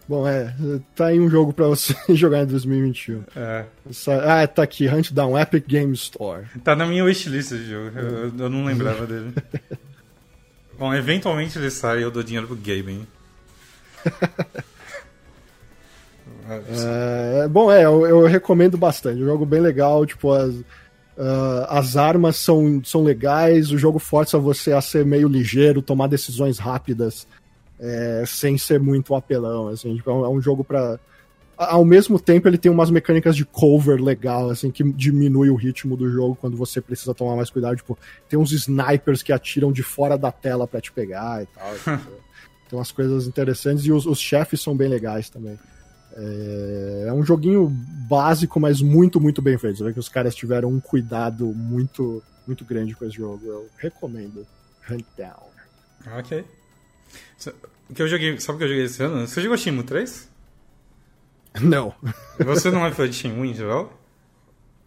Bom, 0.07 0.27
é, 0.27 0.53
tá 0.95 1.07
aí 1.07 1.19
um 1.19 1.27
jogo 1.29 1.51
pra 1.51 1.65
você 1.65 1.95
jogar 2.13 2.43
em 2.43 2.45
2021. 2.45 3.23
É. 3.35 3.65
Essa- 3.89 4.41
Ah, 4.43 4.47
tá 4.47 4.61
aqui, 4.61 4.87
Hunt 4.87 5.11
Down, 5.11 5.39
Epic 5.39 5.65
Game 5.65 5.93
Store. 5.93 6.45
Tá 6.63 6.75
na 6.75 6.85
minha 6.85 7.03
wishlist 7.03 7.51
esse 7.51 7.65
jogo. 7.65 7.97
Eu, 7.97 8.31
eu 8.37 8.49
não 8.49 8.65
lembrava 8.65 9.07
dele. 9.07 9.33
Bom, 10.77 10.93
eventualmente 10.93 11.57
ele 11.57 11.71
sai 11.71 11.99
e 11.99 12.01
eu 12.03 12.11
dou 12.11 12.21
dinheiro 12.21 12.45
pro 12.47 12.55
Gaben. 12.57 13.07
É, 16.47 17.47
bom, 17.47 17.71
é, 17.71 17.85
eu, 17.85 18.05
eu 18.05 18.25
recomendo 18.27 18.77
bastante. 18.77 19.19
Um 19.21 19.25
jogo 19.25 19.45
bem 19.47 19.59
legal, 19.59 20.05
tipo, 20.05 20.31
as, 20.31 20.53
ah, 21.17 21.67
as 21.79 21.95
armas 21.97 22.35
são, 22.37 22.81
são 22.83 23.03
legais, 23.03 23.71
o 23.71 23.77
jogo 23.77 23.99
força 23.99 24.37
você 24.37 24.71
a 24.73 24.81
ser 24.81 25.05
meio 25.05 25.27
ligeiro, 25.27 25.81
tomar 25.81 26.07
decisões 26.07 26.57
rápidas, 26.59 27.27
é, 27.79 28.23
sem 28.25 28.57
ser 28.57 28.79
muito 28.79 29.13
apelão, 29.15 29.67
assim, 29.67 29.95
tipo, 29.95 30.09
é 30.09 30.13
um, 30.13 30.39
é 30.39 30.41
jogo 30.41 30.63
pra... 30.63 30.97
a- 31.57 31.73
Ao 31.73 31.83
mesmo 31.85 32.19
tempo, 32.19 32.47
ele 32.47 32.57
tem 32.57 32.71
umas 32.71 32.89
mecânicas 32.89 33.35
de 33.35 33.43
cover 33.45 34.01
legal, 34.01 34.49
assim, 34.49 34.71
que 34.71 34.83
diminui 34.83 35.49
o 35.49 35.55
ritmo 35.55 35.95
do 35.97 36.09
jogo 36.09 36.37
quando 36.39 36.55
você 36.57 36.79
precisa 36.81 37.13
tomar 37.13 37.35
mais 37.35 37.49
cuidado. 37.49 37.75
Tipo, 37.75 37.97
tem 38.29 38.37
uns 38.39 38.51
snipers 38.51 39.21
que 39.23 39.31
atiram 39.33 39.71
de 39.71 39.83
fora 39.83 40.17
da 40.17 40.31
tela 40.31 40.67
pra 40.67 40.79
te 40.81 40.91
pegar 40.91 41.43
e 41.43 41.45
tal. 41.47 41.73
tem 42.69 42.79
umas 42.79 42.91
coisas 42.91 43.27
interessantes 43.27 43.85
e 43.85 43.91
os, 43.91 44.05
os 44.05 44.19
chefes 44.19 44.61
são 44.61 44.75
bem 44.75 44.87
legais 44.89 45.29
também. 45.29 45.57
É, 46.15 47.05
é 47.09 47.13
um 47.13 47.23
joguinho 47.23 47.67
básico, 48.09 48.59
mas 48.59 48.81
muito, 48.81 49.19
muito 49.19 49.41
bem 49.41 49.57
feito. 49.57 49.77
Você 49.77 49.83
vê 49.83 49.93
que 49.93 49.99
os 49.99 50.09
caras 50.09 50.33
tiveram 50.35 50.69
um 50.69 50.79
cuidado 50.79 51.45
muito, 51.47 52.23
muito 52.47 52.63
grande 52.63 52.95
com 52.95 53.05
esse 53.05 53.15
jogo. 53.17 53.45
Eu 53.45 53.67
recomendo. 53.77 54.45
Hunt 54.89 55.05
Down. 55.17 55.49
Ok. 56.17 56.45
So- 57.37 57.53
O 57.89 57.93
que 57.93 58.01
eu 58.01 58.07
joguei, 58.07 58.39
sabe 58.39 58.55
o 58.55 58.59
que 58.59 58.63
eu 58.65 58.69
joguei 58.69 58.83
esse 58.85 59.03
ano? 59.03 59.27
Você 59.27 59.41
jogou 59.41 59.57
Shenmue 59.57 59.83
3? 59.83 60.29
Não. 61.61 61.93
Você 62.39 62.69
não 62.69 62.85
é 62.85 62.91
fã 62.91 63.07
de 63.09 63.15
Shenmue 63.15 63.49
em 63.49 63.53
geral? 63.53 63.91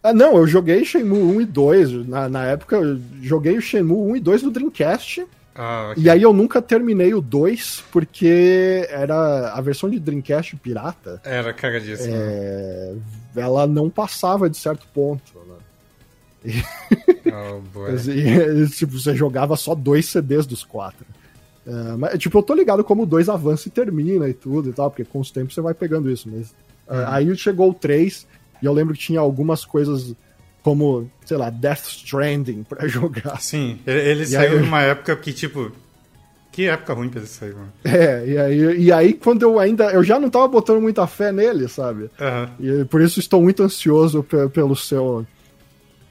Ah, 0.03 0.13
não, 0.13 0.37
eu 0.37 0.47
joguei 0.47 0.85
Shenmue 0.85 1.17
1 1.21 1.41
e 1.41 1.45
2. 1.45 2.07
Na, 2.07 2.29
na 2.29 2.45
época, 2.45 2.77
eu 2.77 3.01
joguei 3.21 3.57
o 3.57 3.61
Shenmue 3.61 4.11
1 4.11 4.15
e 4.15 4.19
2 4.19 4.43
no 4.43 4.51
Dreamcast. 4.51 5.25
Ah, 5.61 5.89
ok. 5.91 6.01
E 6.01 6.09
aí 6.09 6.21
eu 6.21 6.31
nunca 6.31 6.61
terminei 6.61 7.13
o 7.13 7.19
2, 7.19 7.83
porque 7.91 8.87
era 8.89 9.51
a 9.51 9.59
versão 9.59 9.89
de 9.89 9.99
Dreamcast 9.99 10.55
pirata. 10.55 11.21
Era 11.25 11.51
cagadíssimo. 11.51 12.15
é, 12.15 12.95
ela 13.35 13.67
não 13.67 13.89
passava 13.89 14.49
de 14.49 14.55
certo 14.55 14.87
ponto. 14.93 15.33
Né? 16.45 16.63
Oh, 17.31 17.59
boy. 17.59 17.93
E, 17.93 18.67
tipo, 18.73 18.97
você 18.97 19.13
jogava 19.13 19.55
só 19.55 19.75
dois 19.75 20.07
CDs 20.07 20.47
dos 20.47 20.63
quatro. 20.63 21.05
É, 21.67 21.71
mas, 21.95 22.17
tipo, 22.17 22.39
eu 22.39 22.41
tô 22.41 22.55
ligado 22.55 22.83
como 22.83 23.03
o 23.03 23.05
2 23.05 23.29
avança 23.29 23.67
e 23.67 23.71
termina 23.71 24.27
e 24.27 24.33
tudo 24.33 24.69
e 24.69 24.73
tal, 24.73 24.89
porque 24.89 25.05
com 25.05 25.19
os 25.19 25.29
tempos 25.29 25.53
você 25.53 25.61
vai 25.61 25.75
pegando 25.75 26.09
isso. 26.09 26.27
Mas 26.27 26.55
é, 26.87 27.05
aí 27.07 27.37
chegou 27.37 27.69
o 27.69 27.73
3, 27.73 28.25
e 28.63 28.65
eu 28.65 28.73
lembro 28.73 28.95
que 28.95 28.99
tinha 28.99 29.19
algumas 29.19 29.63
coisas 29.63 30.15
como, 30.69 31.09
sei 31.25 31.37
lá, 31.37 31.49
Death 31.49 31.83
Stranding 31.87 32.63
pra 32.63 32.85
jogar. 32.89 33.41
Sim, 33.41 33.79
ele, 33.87 34.23
E 34.23 34.27
saiu 34.27 34.53
aí- 34.57 34.59
numa 34.59 34.81
época 34.83 35.15
que, 35.15 35.33
tipo. 35.33 35.71
Que 36.51 36.65
época 36.67 36.93
ruim 36.93 37.09
pra 37.09 37.19
ele 37.19 37.27
sair, 37.27 37.53
mano. 37.53 37.71
É, 37.85 38.25
e 38.27 38.37
aí, 38.37 38.81
e 38.85 38.91
aí 38.91 39.13
quando 39.13 39.43
eu 39.43 39.59
ainda. 39.59 39.91
Eu 39.91 40.03
já 40.03 40.19
não 40.19 40.29
tava 40.29 40.47
botando 40.47 40.81
muita 40.81 41.05
fé 41.07 41.31
nele, 41.31 41.67
sabe? 41.67 42.09
Aham. 42.19 42.49
E 42.59 42.85
por 42.85 43.01
isso 43.01 43.19
estou 43.19 43.41
muito 43.41 43.63
ansioso 43.63 44.23
pe- 44.23 44.49
pelo 44.49 44.75
seu. 44.75 45.25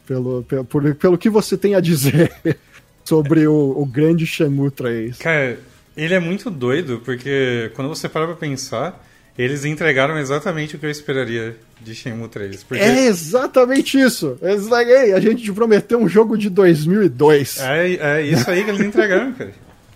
Pelo, 0.07 0.43
pelo, 0.45 0.95
pelo 0.95 1.19
que 1.19 1.29
você 1.29 1.57
tem 1.59 1.75
a 1.75 1.81
dizer 1.81 2.33
sobre 3.05 3.47
o, 3.47 3.75
o 3.77 3.85
grande 3.85 4.25
Shenmue 4.27 4.71
3. 4.71 5.19
Cara, 5.19 5.59
ele 5.97 6.15
é 6.15 6.21
muito 6.21 6.51
doido, 6.51 7.03
porque 7.05 7.71
quando 7.75 7.89
você 7.89 8.09
para 8.09 8.27
pra 8.27 8.37
pensar, 8.37 9.05
eles 9.39 9.65
entregaram 9.65 10.19
exatamente 10.19 10.75
o 10.75 10.79
que 10.81 10.87
eu 10.87 10.91
esperaria 10.91 11.57
de 11.81 11.95
Shenmue 11.95 12.29
3. 12.29 12.65
Porque 12.65 12.83
É 12.83 13.07
exatamente 13.07 13.99
isso. 13.99 14.37
Hey, 14.43 15.13
a 15.13 15.21
gente 15.21 15.45
te 15.45 15.53
prometeu 15.53 16.01
um 16.01 16.09
jogo 16.09 16.37
de 16.37 16.51
2002. 16.51 17.61
é, 17.61 17.95
é 17.95 18.23
isso 18.23 18.51
aí 18.51 18.65
que 18.65 18.71
eles 18.71 18.81
entregaram, 18.81 19.33
cara. 19.33 19.53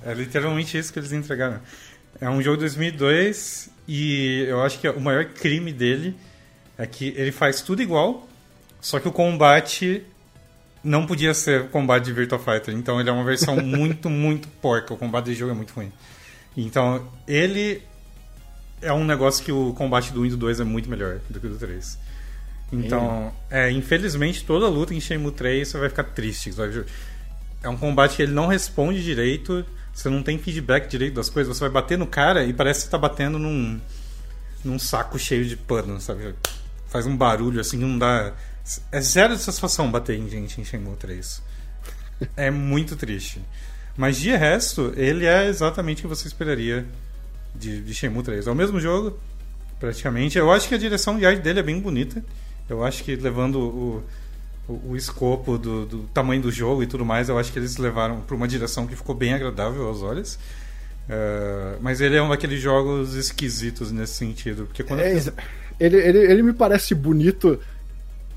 É 0.06 0.14
literalmente 0.14 0.78
isso 0.78 0.92
que 0.92 0.98
eles 1.00 1.10
entregaram. 1.12 1.60
É 2.20 2.30
um 2.30 2.40
jogo 2.40 2.56
de 2.58 2.60
2002 2.62 3.68
e 3.88 4.44
eu 4.48 4.62
acho 4.62 4.78
que 4.78 4.88
o 4.88 5.00
maior 5.00 5.24
crime 5.24 5.72
dele 5.72 6.14
é 6.78 6.86
que 6.86 7.12
ele 7.16 7.32
faz 7.32 7.62
tudo 7.62 7.82
igual, 7.82 8.28
só 8.80 9.00
que 9.00 9.08
o 9.08 9.12
combate 9.12 10.04
não 10.84 11.04
podia 11.06 11.34
ser 11.34 11.68
combate 11.68 12.04
de 12.04 12.12
Virtua 12.12 12.38
Fighter. 12.38 12.74
Então 12.74 13.00
ele 13.00 13.08
é 13.08 13.12
uma 13.12 13.24
versão 13.24 13.56
muito, 13.62 14.08
muito 14.08 14.46
porca. 14.60 14.94
O 14.94 14.96
combate 14.96 15.26
do 15.26 15.34
jogo 15.34 15.50
é 15.50 15.54
muito 15.54 15.72
ruim. 15.72 15.92
Então 16.56 17.08
ele 17.26 17.82
é 18.82 18.92
um 18.92 19.04
negócio 19.04 19.44
que 19.44 19.50
o 19.52 19.72
combate 19.72 20.12
do 20.12 20.20
1 20.22 20.26
e 20.26 20.30
do 20.30 20.36
2 20.36 20.60
é 20.60 20.64
muito 20.64 20.88
melhor 20.90 21.20
do 21.30 21.40
que 21.40 21.46
o 21.46 21.50
do 21.50 21.56
3. 21.56 21.98
Então, 22.72 23.32
é, 23.50 23.70
infelizmente, 23.70 24.44
toda 24.44 24.66
luta 24.68 24.94
em 24.94 25.00
Shenmue 25.00 25.30
3 25.32 25.68
você 25.68 25.78
vai 25.78 25.88
ficar 25.88 26.04
triste. 26.04 26.50
vai- 26.50 26.84
É 27.62 27.68
um 27.68 27.76
combate 27.76 28.16
que 28.16 28.22
ele 28.22 28.32
não 28.32 28.46
responde 28.46 29.02
direito, 29.04 29.64
você 29.92 30.08
não 30.08 30.22
tem 30.22 30.38
feedback 30.38 30.88
direito 30.88 31.14
das 31.14 31.28
coisas, 31.28 31.54
você 31.56 31.60
vai 31.60 31.70
bater 31.70 31.96
no 31.98 32.06
cara 32.06 32.44
e 32.44 32.52
parece 32.52 32.80
que 32.80 32.84
você 32.86 32.90
tá 32.90 32.98
batendo 32.98 33.38
num, 33.38 33.80
num 34.64 34.78
saco 34.78 35.18
cheio 35.18 35.44
de 35.44 35.56
pano, 35.56 36.00
sabe? 36.00 36.34
Faz 36.88 37.06
um 37.06 37.16
barulho 37.16 37.60
assim 37.60 37.78
que 37.78 37.84
não 37.84 37.98
dá. 37.98 38.32
É 38.90 39.00
zero 39.00 39.36
de 39.36 39.42
satisfação 39.42 39.90
bater 39.90 40.18
em 40.18 40.28
gente 40.28 40.60
em 40.60 40.64
Shenmue 40.64 40.96
3. 40.96 41.42
É 42.36 42.50
muito 42.50 42.96
triste. 42.96 43.40
Mas 43.96 44.16
de 44.16 44.30
resto, 44.34 44.92
ele 44.96 45.26
é 45.26 45.46
exatamente 45.46 45.98
o 46.00 46.02
que 46.02 46.08
você 46.08 46.26
esperaria 46.26 46.86
de, 47.54 47.80
de 47.80 47.94
Shenmue 47.94 48.22
3. 48.22 48.46
É 48.46 48.50
o 48.50 48.54
mesmo 48.54 48.80
jogo, 48.80 49.18
praticamente. 49.80 50.38
Eu 50.38 50.50
acho 50.50 50.68
que 50.68 50.74
a 50.74 50.78
direção 50.78 51.18
de 51.18 51.26
arte 51.26 51.40
dele 51.42 51.60
é 51.60 51.62
bem 51.62 51.80
bonita. 51.80 52.24
Eu 52.68 52.84
acho 52.84 53.02
que 53.04 53.14
levando 53.16 53.56
o, 53.58 54.04
o, 54.68 54.90
o 54.92 54.96
escopo 54.96 55.58
do, 55.58 55.84
do 55.86 55.98
tamanho 56.14 56.40
do 56.42 56.50
jogo 56.50 56.82
e 56.82 56.86
tudo 56.86 57.04
mais, 57.04 57.28
eu 57.28 57.38
acho 57.38 57.52
que 57.52 57.58
eles 57.58 57.76
levaram 57.76 58.20
para 58.20 58.34
uma 58.36 58.48
direção 58.48 58.86
que 58.86 58.94
ficou 58.96 59.14
bem 59.14 59.34
agradável 59.34 59.86
aos 59.86 60.02
olhos. 60.02 60.38
Eh, 61.08 61.76
mas 61.80 62.00
ele 62.00 62.16
é 62.16 62.22
um 62.22 62.28
daqueles 62.28 62.60
jogos 62.60 63.14
esquisitos 63.14 63.90
nesse 63.90 64.14
sentido. 64.14 64.66
Porque 64.66 64.82
quando. 64.84 65.00
É, 65.00 65.12
exa- 65.12 65.34
ele, 65.80 65.96
ele, 65.96 66.18
ele 66.18 66.42
me 66.42 66.52
parece 66.52 66.94
bonito 66.94 67.58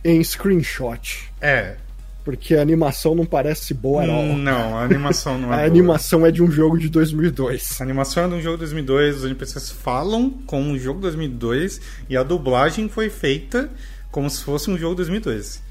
em 0.04 0.24
screenshot. 0.24 1.32
É. 1.40 1.78
Porque 2.26 2.56
a 2.56 2.62
animação 2.62 3.14
não 3.16 3.26
parece 3.26 3.72
boa 3.74 4.04
at 4.04 4.10
all. 4.10 4.36
Não, 4.36 4.76
a 4.78 4.82
animação 4.84 5.38
não 5.38 5.50
é. 5.54 5.54
a 5.54 5.58
boa. 5.58 5.68
animação 5.68 6.26
é 6.26 6.32
de 6.32 6.42
um 6.44 6.50
jogo 6.52 6.78
de 6.78 6.90
2002. 6.90 7.80
A 7.80 7.84
animação 7.84 8.26
é 8.26 8.28
de 8.28 8.34
um 8.34 8.42
jogo 8.42 8.56
de 8.58 8.62
2002, 8.62 9.18
os 9.18 9.26
NPCs 9.26 9.70
falam 9.72 10.32
como 10.48 10.70
um 10.72 10.78
jogo 10.78 10.96
de 11.00 11.04
2002 11.04 11.80
e 12.10 12.18
a 12.18 12.24
dublagem 12.24 12.90
foi 12.90 13.10
feita 13.12 13.70
como 14.12 14.28
se 14.30 14.44
fosse 14.44 14.72
um 14.72 14.78
jogo 14.78 14.94
de 14.96 14.98
2002. 15.04 15.64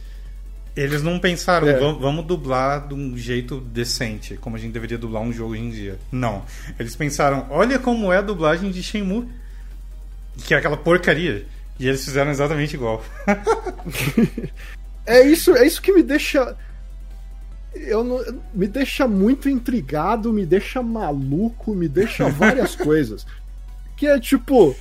Eles 0.76 1.02
não 1.02 1.18
pensaram, 1.18 1.66
É. 1.68 1.78
"Vam- 1.78 1.98
vamos 1.98 2.24
dublar 2.24 2.86
de 2.88 2.94
um 2.94 3.16
jeito 3.16 3.60
decente, 3.60 4.36
como 4.36 4.56
a 4.56 4.58
gente 4.58 4.72
deveria 4.72 4.96
dublar 4.98 5.22
um 5.22 5.32
jogo 5.32 5.52
hoje 5.52 5.62
em 5.62 5.70
dia. 5.70 5.98
Não. 6.10 6.42
Eles 6.78 6.94
pensaram, 6.96 7.46
olha 7.50 7.78
como 7.78 8.12
é 8.12 8.18
a 8.18 8.22
dublagem 8.22 8.70
de 8.70 8.82
Shenmue, 8.82 9.28
que 10.46 10.54
é 10.54 10.56
aquela 10.58 10.76
porcaria. 10.76 11.46
E 11.78 11.88
eles 11.88 12.04
fizeram 12.04 12.30
exatamente 12.30 12.74
igual. 12.74 13.04
É 15.06 15.22
isso, 15.22 15.54
é 15.56 15.66
isso 15.66 15.82
que 15.82 15.92
me 15.92 16.02
deixa. 16.02 16.56
Eu 17.74 18.04
não, 18.04 18.24
me 18.54 18.66
deixa 18.66 19.06
muito 19.06 19.48
intrigado, 19.48 20.32
me 20.32 20.46
deixa 20.46 20.82
maluco, 20.82 21.74
me 21.74 21.88
deixa 21.88 22.28
várias 22.30 22.74
coisas. 22.74 23.26
Que 23.96 24.06
é 24.06 24.18
tipo. 24.18 24.74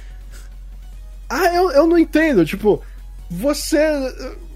Ah, 1.29 1.53
eu, 1.53 1.71
eu 1.71 1.87
não 1.87 1.97
entendo. 1.97 2.45
Tipo, 2.45 2.81
você. 3.29 3.77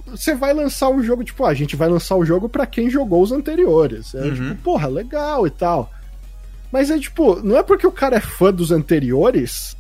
Você 0.07 0.33
vai 0.33 0.53
lançar 0.53 0.87
um 0.89 1.03
jogo, 1.03 1.21
tipo, 1.21 1.43
ah, 1.43 1.49
a 1.49 1.53
gente 1.53 1.75
vai 1.75 1.89
lançar 1.89 2.15
o 2.15 2.23
jogo 2.23 2.47
pra 2.47 2.65
quem 2.65 2.89
jogou 2.89 3.21
os 3.21 3.33
anteriores. 3.33 4.15
É 4.15 4.31
tipo, 4.31 4.55
porra, 4.63 4.87
legal 4.87 5.45
e 5.45 5.49
tal. 5.49 5.91
Mas 6.71 6.89
é 6.89 6.97
tipo, 6.97 7.41
não 7.43 7.57
é 7.57 7.63
porque 7.63 7.85
o 7.85 7.91
cara 7.91 8.15
é 8.15 8.21
fã 8.21 8.53
dos 8.53 8.71
anteriores 8.71 9.76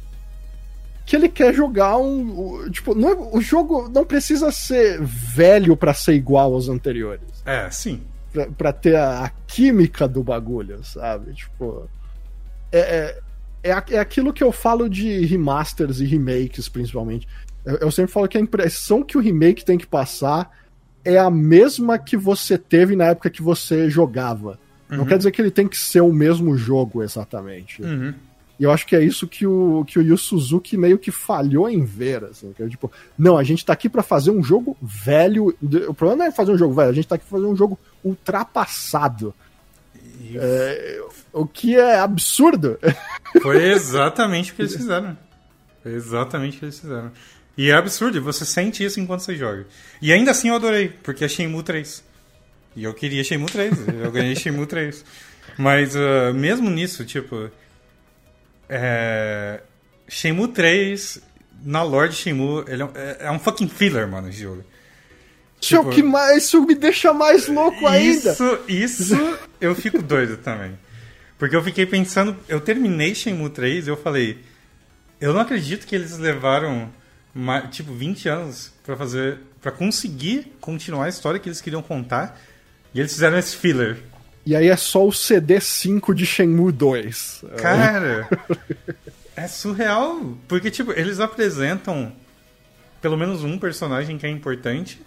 que 1.07 1.15
ele 1.15 1.29
quer 1.29 1.53
jogar 1.53 1.97
um. 1.97 2.69
Tipo, 2.69 2.93
não 2.93 3.09
é- 3.09 3.15
o 3.37 3.39
jogo 3.39 3.89
não 3.89 4.03
precisa 4.05 4.51
ser 4.51 5.01
velho 5.01 5.75
pra 5.77 5.93
ser 5.93 6.13
igual 6.13 6.53
aos 6.53 6.67
anteriores. 6.67 7.41
É, 7.45 7.69
sim. 7.71 8.01
Pra, 8.33 8.45
pra 8.47 8.73
ter 8.73 8.97
a, 8.97 9.23
a 9.23 9.29
química 9.47 10.05
do 10.05 10.21
bagulho, 10.21 10.83
sabe? 10.83 11.33
Tipo. 11.33 11.89
É, 12.73 12.79
é, 13.63 13.71
é, 13.71 13.83
é 13.95 13.97
aquilo 13.99 14.33
que 14.33 14.43
eu 14.43 14.51
falo 14.51 14.89
de 14.89 15.25
remasters 15.25 16.01
e 16.01 16.05
remakes, 16.05 16.67
principalmente. 16.67 17.25
Eu, 17.65 17.77
eu 17.77 17.91
sempre 17.91 18.11
falo 18.11 18.27
que 18.27 18.37
a 18.37 18.41
impressão 18.41 19.01
que 19.01 19.17
o 19.17 19.21
remake 19.21 19.63
tem 19.63 19.77
que 19.77 19.87
passar 19.87 20.51
é 21.05 21.17
a 21.17 21.31
mesma 21.31 21.97
que 21.97 22.17
você 22.17 22.57
teve 22.57 22.97
na 22.97 23.05
época 23.05 23.29
que 23.29 23.41
você 23.41 23.89
jogava. 23.89 24.59
Não 24.89 25.05
quer 25.05 25.17
dizer 25.17 25.31
que 25.31 25.41
ele 25.41 25.51
tem 25.51 25.67
que 25.69 25.77
ser 25.77 26.01
o 26.01 26.11
mesmo 26.11 26.57
jogo 26.57 27.01
exatamente. 27.01 27.81
Uhum. 27.81 28.13
E 28.59 28.63
eu 28.63 28.71
acho 28.71 28.87
que 28.87 28.95
é 28.95 29.03
isso 29.03 29.27
que 29.27 29.45
o, 29.45 29.85
que 29.85 29.99
o 29.99 30.01
Yu 30.01 30.17
Suzuki 30.17 30.75
meio 30.75 30.97
que 30.97 31.11
falhou 31.11 31.69
em 31.69 31.85
ver, 31.85 32.23
assim. 32.23 32.53
Que 32.53 32.63
é 32.63 32.67
tipo, 32.67 32.91
não, 33.17 33.37
a 33.37 33.43
gente 33.43 33.63
tá 33.63 33.73
aqui 33.73 33.87
pra 33.87 34.01
fazer 34.01 34.31
um 34.31 34.43
jogo 34.43 34.75
velho. 34.81 35.55
O 35.87 35.93
problema 35.93 36.23
não 36.23 36.25
é 36.25 36.31
fazer 36.31 36.51
um 36.51 36.57
jogo 36.57 36.73
velho, 36.73 36.89
a 36.89 36.93
gente 36.93 37.07
tá 37.07 37.15
aqui 37.15 37.25
pra 37.25 37.37
fazer 37.37 37.49
um 37.49 37.55
jogo 37.55 37.77
ultrapassado. 38.03 39.33
É, 40.33 41.01
o 41.31 41.45
que 41.45 41.75
é 41.75 41.99
absurdo. 41.99 42.79
foi 43.41 43.63
exatamente 43.69 44.51
o 44.51 44.55
que 44.55 44.63
eles 44.63 44.75
fizeram. 44.75 45.17
Foi 45.83 45.93
exatamente 45.93 46.57
o 46.57 46.59
que 46.59 46.65
eles 46.65 46.79
fizeram. 46.79 47.11
E 47.55 47.69
é 47.69 47.73
absurdo, 47.73 48.21
você 48.21 48.45
sente 48.45 48.83
isso 48.83 48.99
enquanto 48.99 49.21
você 49.21 49.35
joga. 49.35 49.65
E 50.01 50.11
ainda 50.11 50.31
assim 50.31 50.49
eu 50.49 50.55
adorei, 50.55 50.89
porque 50.89 51.25
é 51.25 51.27
Shenmue 51.27 51.63
3. 51.63 52.03
E 52.75 52.83
eu 52.83 52.93
queria 52.93 53.23
Shenmue 53.23 53.47
3, 53.47 53.87
eu 54.03 54.11
ganhei 54.11 54.35
Shenmue 54.35 54.67
3. 54.67 55.03
Mas 55.57 55.95
ah, 55.95 56.33
mesmo 56.33 56.69
nisso, 56.69 57.03
tipo. 57.03 57.49
É... 58.69 59.61
Shenmue 60.07 60.47
3, 60.49 61.21
na 61.63 61.83
lore 61.83 62.09
de 62.09 62.15
Shenmue, 62.15 62.63
ele 62.67 62.81
é, 62.81 62.85
um- 62.85 62.91
é- 62.95 63.17
é 63.21 63.31
um 63.31 63.39
fucking 63.39 63.67
filler, 63.67 64.07
mano, 64.07 64.29
esse 64.29 64.41
jogo. 64.41 64.63
Isso, 65.61 65.75
é 65.75 65.79
o 65.79 65.83
Tipo, 65.83 65.95
que 65.95 66.03
mais, 66.03 66.43
isso 66.43 66.61
me 66.65 66.75
deixa 66.75 67.11
mais 67.13 67.47
louco 67.47 67.85
ainda. 67.87 68.31
Isso, 68.31 68.59
isso 68.67 69.37
eu 69.59 69.75
fico 69.75 70.01
doido 70.01 70.37
também. 70.37 70.77
Porque 71.37 71.55
eu 71.55 71.63
fiquei 71.63 71.85
pensando, 71.85 72.35
eu 72.47 72.59
terminei 72.61 73.13
Shenmue 73.13 73.49
3 73.49 73.87
e 73.87 73.89
eu 73.89 73.97
falei, 73.97 74.39
eu 75.19 75.33
não 75.33 75.41
acredito 75.41 75.85
que 75.85 75.95
eles 75.95 76.17
levaram 76.17 76.91
tipo 77.69 77.93
20 77.93 78.27
anos 78.29 78.71
pra 78.83 78.95
fazer 78.95 79.37
para 79.61 79.71
conseguir 79.71 80.55
continuar 80.61 81.05
a 81.05 81.09
história 81.09 81.39
que 81.39 81.47
eles 81.49 81.59
queriam 81.61 81.81
contar 81.83 82.39
e 82.93 82.99
eles 82.99 83.11
fizeram 83.11 83.37
esse 83.37 83.55
filler. 83.55 83.97
E 84.47 84.55
aí 84.55 84.69
é 84.69 84.77
só 84.77 85.05
o 85.05 85.09
CD5 85.09 86.13
de 86.13 86.25
Shenmue 86.25 86.71
2. 86.71 87.43
Cara, 87.57 88.29
é 89.35 89.45
surreal, 89.45 90.37
porque 90.47 90.71
tipo, 90.71 90.93
eles 90.93 91.19
apresentam 91.19 92.13
pelo 93.01 93.17
menos 93.17 93.43
um 93.43 93.59
personagem 93.59 94.17
que 94.17 94.25
é 94.25 94.29
importante 94.29 95.01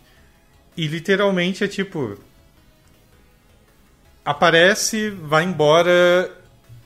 e 0.77 0.87
literalmente 0.87 1.65
é 1.65 1.69
tipo 1.69 2.19
aparece, 4.23 5.09
vai 5.09 5.45
embora, 5.45 6.31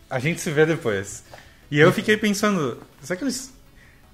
a 0.08 0.20
gente 0.20 0.41
se 0.41 0.52
vê 0.52 0.65
depois. 0.65 1.24
E 1.68 1.81
eu 1.81 1.92
fiquei 1.92 2.16
pensando, 2.16 2.81
será 3.02 3.16
que 3.16 3.24
eles 3.24 3.52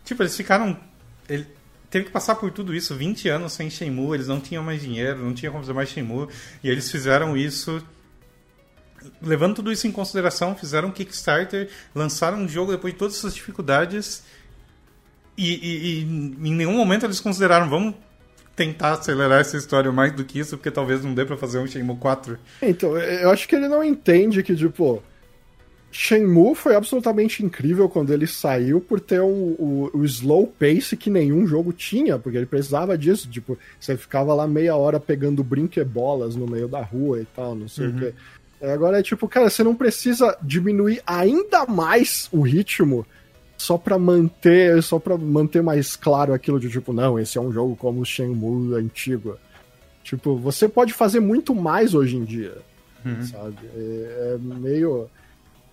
tipo, 0.02 0.23
eles 0.23 0.35
ficaram 0.35 0.81
ele 1.28 1.47
teve 1.91 2.07
que 2.07 2.10
passar 2.10 2.36
por 2.36 2.51
tudo 2.51 2.75
isso, 2.75 2.97
20 2.97 3.28
anos 3.28 3.52
sem 3.52 3.69
Shenmue, 3.69 4.17
eles 4.17 4.28
não 4.28 4.41
tinham 4.41 4.65
mais 4.65 4.81
dinheiro, 4.81 5.19
não 5.19 5.35
tinham 5.35 5.52
como 5.52 5.62
fazer 5.62 5.75
mais 5.75 5.91
Shenmue, 5.91 6.28
e 6.65 6.70
eles 6.70 6.91
fizeram 6.91 7.36
isso 7.36 7.85
levando 9.23 9.57
tudo 9.57 9.73
isso 9.73 9.87
em 9.87 9.93
consideração, 9.93 10.55
fizeram 10.55 10.89
um 10.89 10.93
Kickstarter, 10.93 11.69
lançaram 11.95 12.39
um 12.39 12.49
jogo 12.49 12.73
depois 12.73 12.93
de 12.93 12.99
todas 12.99 13.17
essas 13.17 13.35
dificuldades 13.35 14.23
e, 15.37 15.55
e- 15.55 16.01
e 16.01 16.49
em 16.49 16.55
nenhum 16.55 16.77
momento 16.77 17.07
eles 17.07 17.20
consideraram 17.20 17.69
vamos 17.69 17.95
tentar 18.57 18.93
acelerar 18.93 19.41
essa 19.41 19.57
história 19.57 19.91
mais 19.91 20.12
do 20.12 20.25
que 20.25 20.39
isso, 20.39 20.57
porque 20.59 20.70
talvez 20.70 21.03
não 21.03 21.15
dê 21.15 21.25
pra 21.25 21.37
fazer 21.37 21.59
um 21.59 21.67
Shenmue 21.67 21.97
4. 21.97 22.39
Então, 22.61 22.95
eu 22.99 23.31
acho 23.31 23.49
que 23.49 23.57
ele 23.57 23.69
não 23.69 23.83
entende 23.83 24.43
que, 24.43 24.55
tipo, 24.55 25.03
Shenmue 25.91 26.55
foi 26.55 26.75
absolutamente 26.77 27.43
incrível 27.45 27.89
quando 27.89 28.12
ele 28.12 28.27
saiu 28.27 28.81
por 28.81 29.01
ter 29.01 29.20
um- 29.23 29.57
o, 29.59 29.91
o 29.95 30.05
slow 30.05 30.47
pace 30.47 30.95
que 30.97 31.09
nenhum 31.09 31.47
jogo 31.47 31.73
tinha, 31.73 32.19
porque 32.19 32.37
ele 32.37 32.47
precisava 32.47 32.99
disso. 32.99 33.29
Tipo, 33.31 33.57
você 33.79 33.97
ficava 33.97 34.35
lá 34.35 34.47
meia 34.47 34.77
hora 34.77 35.01
pegando 35.01 35.43
brinquebolas 35.43 36.37
no 36.37 36.47
meio 36.47 36.69
da 36.69 36.83
rua 36.83 37.20
e 37.20 37.25
tal, 37.25 37.55
não 37.57 37.67
sei 37.69 37.87
o 37.89 37.95
quê. 37.99 38.15
Agora 38.63 38.99
é 38.99 39.03
tipo, 39.03 39.27
cara, 39.27 39.49
você 39.49 39.65
não 39.65 39.75
precisa 39.75 40.37
diminuir 40.43 41.03
ainda 41.07 41.65
mais 41.65 42.29
o 42.31 42.43
ritmo 42.43 43.07
só 43.57 43.79
pra 43.79 43.99
manter, 43.99 44.83
só 44.83 44.99
para 44.99 45.17
manter 45.17 45.63
mais 45.63 45.97
claro 45.97 46.33
aquilo 46.33 46.61
de 46.61 46.69
tipo, 46.71 46.93
não, 46.93 47.19
esse 47.19 47.39
é 47.39 47.41
um 47.41 47.53
jogo 47.53 47.77
como 47.77 48.01
o 48.01 48.05
Shenmue 48.05 48.75
antigo. 48.75 49.37
Tipo, 50.03 50.37
você 50.37 50.69
pode 50.69 50.93
fazer 50.93 51.21
muito 51.21 51.55
mais 51.55 51.95
hoje 51.95 52.17
em 52.17 52.25
dia, 52.25 52.57
sabe? 53.25 53.57
É, 53.77 54.35
é 54.35 54.39
meio 54.39 55.09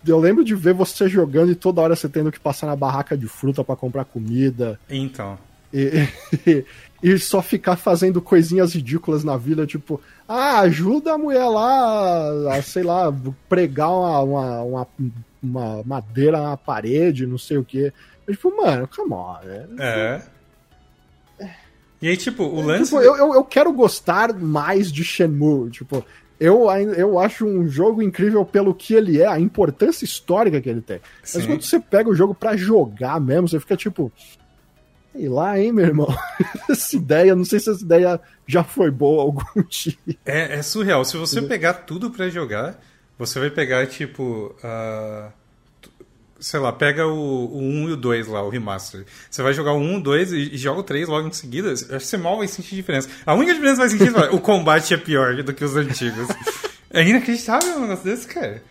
eu 0.06 0.20
lembro 0.20 0.44
de 0.44 0.56
ver 0.56 0.74
você 0.74 1.10
jogando 1.10 1.52
e 1.52 1.56
toda 1.56 1.82
hora 1.82 1.96
você 1.96 2.08
tendo 2.08 2.32
que 2.32 2.40
passar 2.40 2.68
na 2.68 2.76
barraca 2.76 3.18
de 3.18 3.28
fruta 3.28 3.64
pra 3.64 3.76
comprar 3.76 4.06
comida 4.06 4.80
Então, 4.90 5.38
e, 5.74 6.08
e, 6.48 6.66
e 7.02 7.18
só 7.20 7.42
ficar 7.42 7.76
fazendo 7.76 8.22
coisinhas 8.22 8.74
ridículas 8.74 9.24
na 9.24 9.38
vida, 9.38 9.68
tipo, 9.68 10.02
ah, 10.28 10.60
ajuda 10.60 11.14
a 11.14 11.18
mulher 11.18 11.46
lá, 11.46 12.56
a, 12.56 12.62
sei 12.62 12.84
lá, 12.84 13.14
pregar 13.48 13.90
uma, 13.92 14.22
uma, 14.22 14.62
uma, 14.62 14.88
uma 15.42 15.84
madeira 15.84 16.42
na 16.42 16.58
parede, 16.58 17.28
não 17.28 17.38
sei 17.38 17.58
o 17.58 17.64
quê. 17.64 17.94
Eu, 18.26 18.34
tipo, 18.34 18.56
mano, 18.56 18.88
come 18.88 19.14
on, 19.14 19.38
né? 19.44 19.68
é. 19.80 20.22
E 22.02 22.08
aí, 22.08 22.18
tipo, 22.18 22.44
o 22.44 22.62
lance. 22.62 22.86
Tipo, 22.86 23.02
eu, 23.02 23.34
eu, 23.34 23.44
quero 23.44 23.72
gostar 23.74 24.34
mais 24.34 24.92
de 24.92 25.04
Shenmue, 25.04 25.72
tipo, 25.72 26.06
eu, 26.40 26.70
eu 26.70 27.18
acho 27.18 27.46
um 27.46 27.68
jogo 27.68 28.02
incrível 28.02 28.46
pelo 28.46 28.74
que 28.74 28.94
ele 28.94 29.20
é, 29.20 29.26
a 29.26 29.40
importância 29.40 30.06
histórica 30.06 30.62
que 30.62 30.70
ele 30.70 30.82
tem. 30.82 31.00
Mas 31.22 31.32
Sim. 31.32 31.48
quando 31.48 31.64
você 31.64 31.80
pega 31.80 32.10
o 32.10 32.16
jogo 32.16 32.36
pra 32.36 32.56
jogar 32.56 33.20
mesmo, 33.20 33.48
você 33.48 33.60
fica 33.60 33.76
tipo. 33.76 34.12
Sei 35.18 35.28
lá, 35.30 35.60
hein, 35.60 35.72
meu 35.72 35.86
irmão? 35.86 36.16
essa 36.70 36.96
ideia, 36.96 37.36
não 37.36 37.44
sei 37.46 37.60
se 37.60 37.70
essa 37.72 37.84
ideia 37.84 38.20
já 38.46 38.64
foi 38.64 38.92
boa 38.92 39.24
algum 39.24 39.42
dia. 39.68 39.96
É, 40.26 40.56
é 40.58 40.62
surreal. 40.62 41.04
Se 41.04 41.18
você 41.18 41.42
pegar 41.42 41.74
tudo 41.74 42.12
pra 42.12 42.30
jogar, 42.30 42.80
você 43.18 43.40
vai 43.40 43.50
pegar, 43.50 43.88
tipo. 43.88 44.56
tu- 45.82 45.90
sei 46.40 46.60
lá, 46.60 46.72
pega 46.72 47.08
o, 47.08 47.46
o 47.46 47.58
1 47.60 47.90
e 47.90 47.92
o 47.94 47.98
2 47.98 48.28
lá, 48.28 48.44
o 48.44 48.50
remaster. 48.50 49.06
Você 49.30 49.42
vai 49.42 49.54
jogar 49.54 49.74
o 49.74 49.78
1, 49.80 49.98
o 49.98 50.02
2 50.02 50.32
e, 50.34 50.38
e 50.54 50.58
joga 50.58 50.82
o 50.82 50.84
3 50.84 51.08
logo 51.08 51.28
em 51.28 51.34
seguida. 51.34 51.72
acho 51.74 51.86
que 51.88 52.00
Você 52.00 52.18
mal 52.18 52.38
vai 52.38 52.48
sentir 52.48 52.76
diferença. 52.76 53.10
A 53.26 53.34
única 53.34 53.54
diferença 53.54 53.82
que 53.82 53.98
vai 53.98 54.08
sentir 54.08 54.16
é 54.24 54.30
o 54.36 54.40
combate 54.40 54.94
é 54.94 54.98
pior 54.98 55.42
do 55.42 55.54
que 55.54 55.64
os 55.66 55.76
antigos. 55.76 56.28
É 56.92 57.04
inacreditável 57.04 57.76
um 57.78 57.82
negócio 57.82 58.06
desse, 58.06 58.28
cara. 58.28 58.62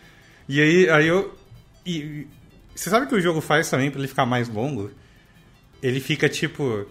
E 0.47 0.61
aí, 0.61 0.89
aí 0.89 1.07
eu. 1.07 1.35
E, 1.85 2.25
você 2.73 2.89
sabe 2.89 3.05
o 3.05 3.09
que 3.09 3.15
o 3.15 3.21
jogo 3.21 3.41
faz 3.41 3.69
também 3.69 3.89
pra 3.91 3.99
ele 3.99 4.07
ficar 4.07 4.25
mais 4.25 4.47
longo? 4.47 4.91
Ele 5.81 5.99
fica 5.99 6.27
tipo 6.27 6.85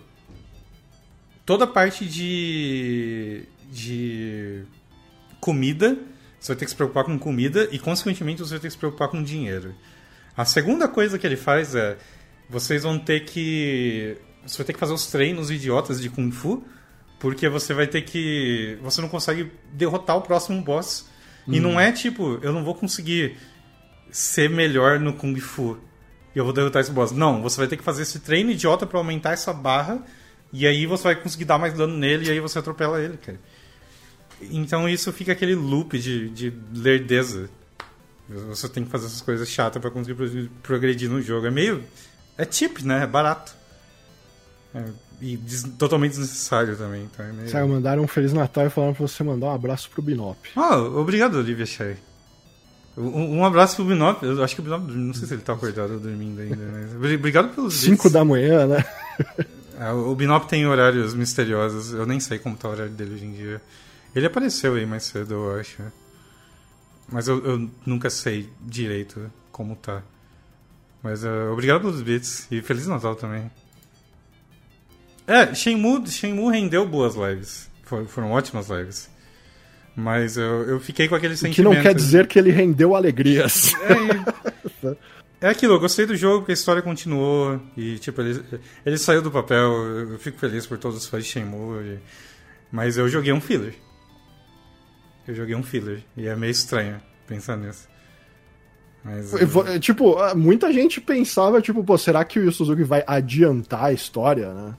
toda 1.47 1.65
a 1.65 1.67
parte 1.67 2.05
de, 2.05 3.45
de 3.71 4.65
comida, 5.41 5.97
você 6.41 6.49
vai 6.49 6.57
ter 6.57 6.65
que 6.65 6.71
se 6.73 6.77
preocupar 6.77 7.05
com 7.05 7.19
comida 7.19 7.69
e, 7.71 7.79
consequentemente, 7.79 8.41
você 8.41 8.51
vai 8.51 8.61
ter 8.61 8.67
que 8.67 8.73
se 8.73 8.79
preocupar 8.79 9.09
com 9.09 9.23
dinheiro. 9.23 9.75
A 10.37 10.45
segunda 10.45 10.89
coisa 10.89 11.19
que 11.19 11.27
ele 11.27 11.37
faz 11.37 11.75
é 11.75 11.97
vocês 12.51 12.83
vão 12.83 12.99
ter 12.99 13.21
que 13.21 14.17
você 14.45 14.59
vai 14.59 14.67
ter 14.67 14.73
que 14.75 14.79
fazer 14.79 14.93
os 14.93 15.07
treinos 15.07 15.51
idiotas 15.51 16.01
de 16.01 16.09
kung 16.11 16.31
fu, 16.31 16.65
porque 17.19 17.49
você 17.49 17.75
vai 17.75 17.87
ter 17.87 18.03
que 18.03 18.79
você 18.83 19.01
não 19.01 19.09
consegue 19.09 19.51
derrotar 19.73 20.17
o 20.17 20.23
próximo 20.23 20.61
boss. 20.63 21.09
E 21.49 21.61
não 21.61 21.81
é 21.81 21.93
tipo, 21.93 22.41
eu 22.43 22.53
não 22.53 22.65
vou 22.65 22.75
conseguir 22.75 23.37
ser 24.11 24.51
melhor 24.51 24.99
no 24.99 25.13
kung 25.13 25.39
fu 25.39 25.79
eu 26.39 26.45
vou 26.45 26.53
derrotar 26.53 26.81
esse 26.83 26.91
boss. 26.91 27.13
Não, 27.13 27.41
você 27.43 27.57
vai 27.59 27.67
ter 27.67 27.77
que 27.77 27.83
fazer 27.85 28.03
esse 28.03 28.19
treino 28.21 28.51
idiota 28.51 28.87
pra 28.87 28.99
aumentar 28.99 29.33
essa 29.33 29.53
barra 29.53 29.99
e 30.53 30.67
aí 30.67 30.87
você 30.87 31.03
vai 31.05 31.17
conseguir 31.17 31.45
dar 31.45 31.59
mais 31.59 31.75
dano 31.75 31.97
nele 31.97 32.27
e 32.27 32.31
aí 32.31 32.41
você 32.41 32.59
atropela 32.59 33.01
ele, 33.01 33.17
cara. 33.17 33.39
Então 34.41 34.89
isso 34.89 35.13
fica 35.13 35.33
aquele 35.33 35.55
loop 35.55 35.99
de, 35.99 36.29
de 36.31 36.53
lerdeza. 36.75 37.49
Você 38.29 38.69
tem 38.69 38.85
que 38.85 38.91
fazer 38.91 39.07
essas 39.07 39.21
coisas 39.21 39.49
chatas 39.49 39.81
pra 39.81 39.91
conseguir 39.91 40.15
pro- 40.15 40.49
progredir 40.63 41.09
no 41.09 41.23
jogo. 41.23 41.47
É 41.47 41.51
meio. 41.51 41.83
É 42.37 42.47
cheap, 42.51 42.83
né? 42.85 43.05
É 43.05 43.07
barato. 43.07 43.55
É, 44.75 44.85
e 45.23 45.37
des- 45.37 45.63
totalmente 45.79 46.11
desnecessário 46.11 46.77
também. 46.77 47.05
Então 47.05 47.25
é 47.25 47.33
meio... 47.33 47.49
Saiu, 47.49 47.69
mandaram 47.69 48.03
um 48.03 48.07
Feliz 48.09 48.33
Natal 48.33 48.67
e 48.67 48.71
falaram 48.71 48.93
pra 48.95 49.07
você 49.07 49.23
mandar 49.25 49.47
um 49.47 49.55
abraço 49.55 49.89
pro 49.89 50.03
Binop. 50.03 50.37
Ah, 50.55 50.77
obrigado, 50.77 51.37
Olivia 51.39 51.65
Shea. 51.65 51.97
Um, 52.97 53.39
um 53.39 53.45
abraço 53.45 53.77
pro 53.77 53.85
Binop. 53.85 54.23
Eu 54.23 54.43
acho 54.43 54.55
que 54.55 54.61
o 54.61 54.65
Binop, 54.65 54.89
não 54.91 55.13
sei 55.13 55.29
se 55.29 55.35
ele 55.35 55.43
tá 55.43 55.53
acordado 55.53 55.95
ou 55.95 56.01
dormindo 56.01 56.41
ainda. 56.41 56.65
Mas... 56.73 56.95
obri- 56.95 57.17
Obrigado 57.17 57.55
pelos 57.55 57.75
5 57.75 57.97
bits. 58.05 58.13
da 58.13 58.25
manhã, 58.25 58.67
né? 58.67 58.85
É, 59.79 59.91
o 59.93 60.15
Binop 60.15 60.45
tem 60.49 60.67
horários 60.67 61.15
misteriosos. 61.15 61.93
Eu 61.93 62.07
nem 62.07 62.19
sei 62.21 62.39
como 62.39 62.57
tá 62.57 62.69
o 62.69 62.73
horário 62.73 62.93
dele 62.93 63.15
hoje 63.15 63.25
em 63.27 63.33
dia. 63.33 63.61
Ele 64.15 64.27
apareceu 64.27 64.75
aí 64.75 64.87
mais 64.87 65.05
cedo, 65.05 65.35
eu 65.35 65.61
acho. 65.61 65.83
Mas 67.13 67.29
eu, 67.29 67.45
eu 67.45 67.71
nunca 67.85 68.09
sei 68.09 68.49
direito 68.63 69.31
como 69.53 69.77
tá. 69.77 70.03
Mas 71.03 71.23
uh, 71.23 71.53
obrigado 71.53 71.83
pelos 71.83 72.01
bits. 72.01 72.47
E 72.51 72.63
Feliz 72.63 72.87
Natal 72.87 73.15
também. 73.15 73.51
É, 75.27 75.55
Shenmue, 75.55 76.07
Shenmue 76.09 76.53
rendeu 76.53 76.87
boas 76.89 77.15
lives. 77.15 77.69
For- 77.83 78.07
foram 78.07 78.31
ótimas 78.33 78.69
lives. 78.69 79.09
Mas 79.97 80.37
eu, 80.37 80.63
eu 80.69 80.79
fiquei 80.81 81.09
com 81.09 81.15
aquele 81.15 81.33
O 81.35 81.37
sentimento. 81.39 81.71
que 81.71 81.77
não 81.77 81.83
quer 81.83 81.95
dizer 81.95 82.27
que 82.27 82.39
ele 82.39 82.51
rendeu 82.51 82.95
alegrias. 82.95 83.73
É 85.39 85.49
aquilo, 85.51 85.75
eu 85.75 85.81
gostei 85.81 86.07
do 86.07 86.17
jogo, 86.17 86.39
porque 86.39 86.53
a 86.53 86.55
história 86.55 86.81
continuou 86.81 87.61
e, 87.77 87.99
tipo, 87.99 88.23
ele, 88.23 88.43
ele 88.87 88.97
saiu 88.97 89.21
do 89.21 89.31
papel. 89.31 89.71
Eu 89.71 90.19
fico 90.19 90.39
feliz 90.39 90.67
por 90.67 90.79
todos 90.79 90.97
os 90.97 91.07
fãs 91.07 91.25
de 91.25 91.31
Shenmue. 91.31 91.99
mas 92.73 92.97
eu 92.97 93.07
joguei 93.07 93.33
um 93.35 93.41
filler. 93.41 93.75
Eu 95.29 95.35
joguei 95.35 95.55
um 95.55 95.63
filler. 95.63 96.03
E 96.17 96.27
é 96.27 96.35
meio 96.35 96.51
estranho 96.51 97.01
pensar 97.27 97.57
nisso. 97.59 97.87
Mas. 99.05 99.31
Eu 99.35 99.47
vou- 99.47 99.79
Tipo, 99.79 100.17
ah, 100.19 100.35
muita 100.35 100.73
gente 100.73 101.03
pensava, 101.03 101.61
tipo, 101.61 101.85
pô, 101.85 101.99
será 101.99 102.25
que 102.25 102.39
o 102.39 102.45
Yu 102.45 102.53
Suzuki 102.53 102.83
vai 102.83 103.05
adiantar 103.07 103.85
a 103.85 103.93
história, 103.93 104.53
né? 104.55 104.75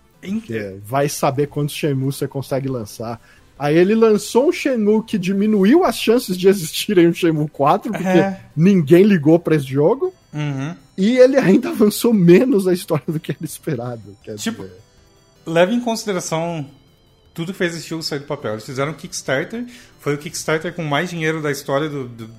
vai 0.83 1.07
saber 1.07 1.47
quantos 1.47 1.75
Shenmue 1.75 2.11
você 2.11 2.27
consegue 2.27 2.67
lançar. 2.67 3.21
Aí 3.59 3.75
ele 3.77 3.95
lançou 3.95 4.49
um 4.49 4.51
Shenmue 4.51 5.03
que 5.03 5.17
diminuiu 5.17 5.83
as 5.83 5.97
chances 5.97 6.37
de 6.37 6.47
existirem 6.47 7.07
um 7.07 7.13
Shenmue 7.13 7.49
4, 7.49 7.91
porque 7.91 8.07
É. 8.07 8.39
ninguém 8.55 9.03
ligou 9.03 9.39
pra 9.39 9.55
esse 9.55 9.65
jogo. 9.65 10.13
Uhum. 10.33 10.75
E 10.97 11.17
ele 11.17 11.37
ainda 11.37 11.69
avançou 11.71 12.13
menos 12.13 12.67
a 12.67 12.73
história 12.73 13.05
do 13.07 13.19
que 13.19 13.31
era 13.31 13.43
esperado. 13.43 14.15
Tipo, 14.37 14.63
dizer, 14.63 14.75
Leve 15.45 15.73
em 15.73 15.79
consideração 15.79 16.65
tudo 17.33 17.51
que 17.53 17.57
fez 17.57 17.75
esse 17.75 17.87
jogo 17.87 18.03
sair 18.03 18.19
do 18.19 18.25
papel. 18.25 18.53
Eles 18.53 18.65
fizeram 18.65 18.91
um 18.91 18.95
Kickstarter. 18.95 19.65
Foi 19.99 20.13
o 20.15 20.17
Kickstarter 20.17 20.73
com 20.73 20.83
mais 20.83 21.09
dinheiro 21.09 21.41
da 21.41 21.51
história 21.51 21.87
do, 21.87 22.07
do- 22.07 22.29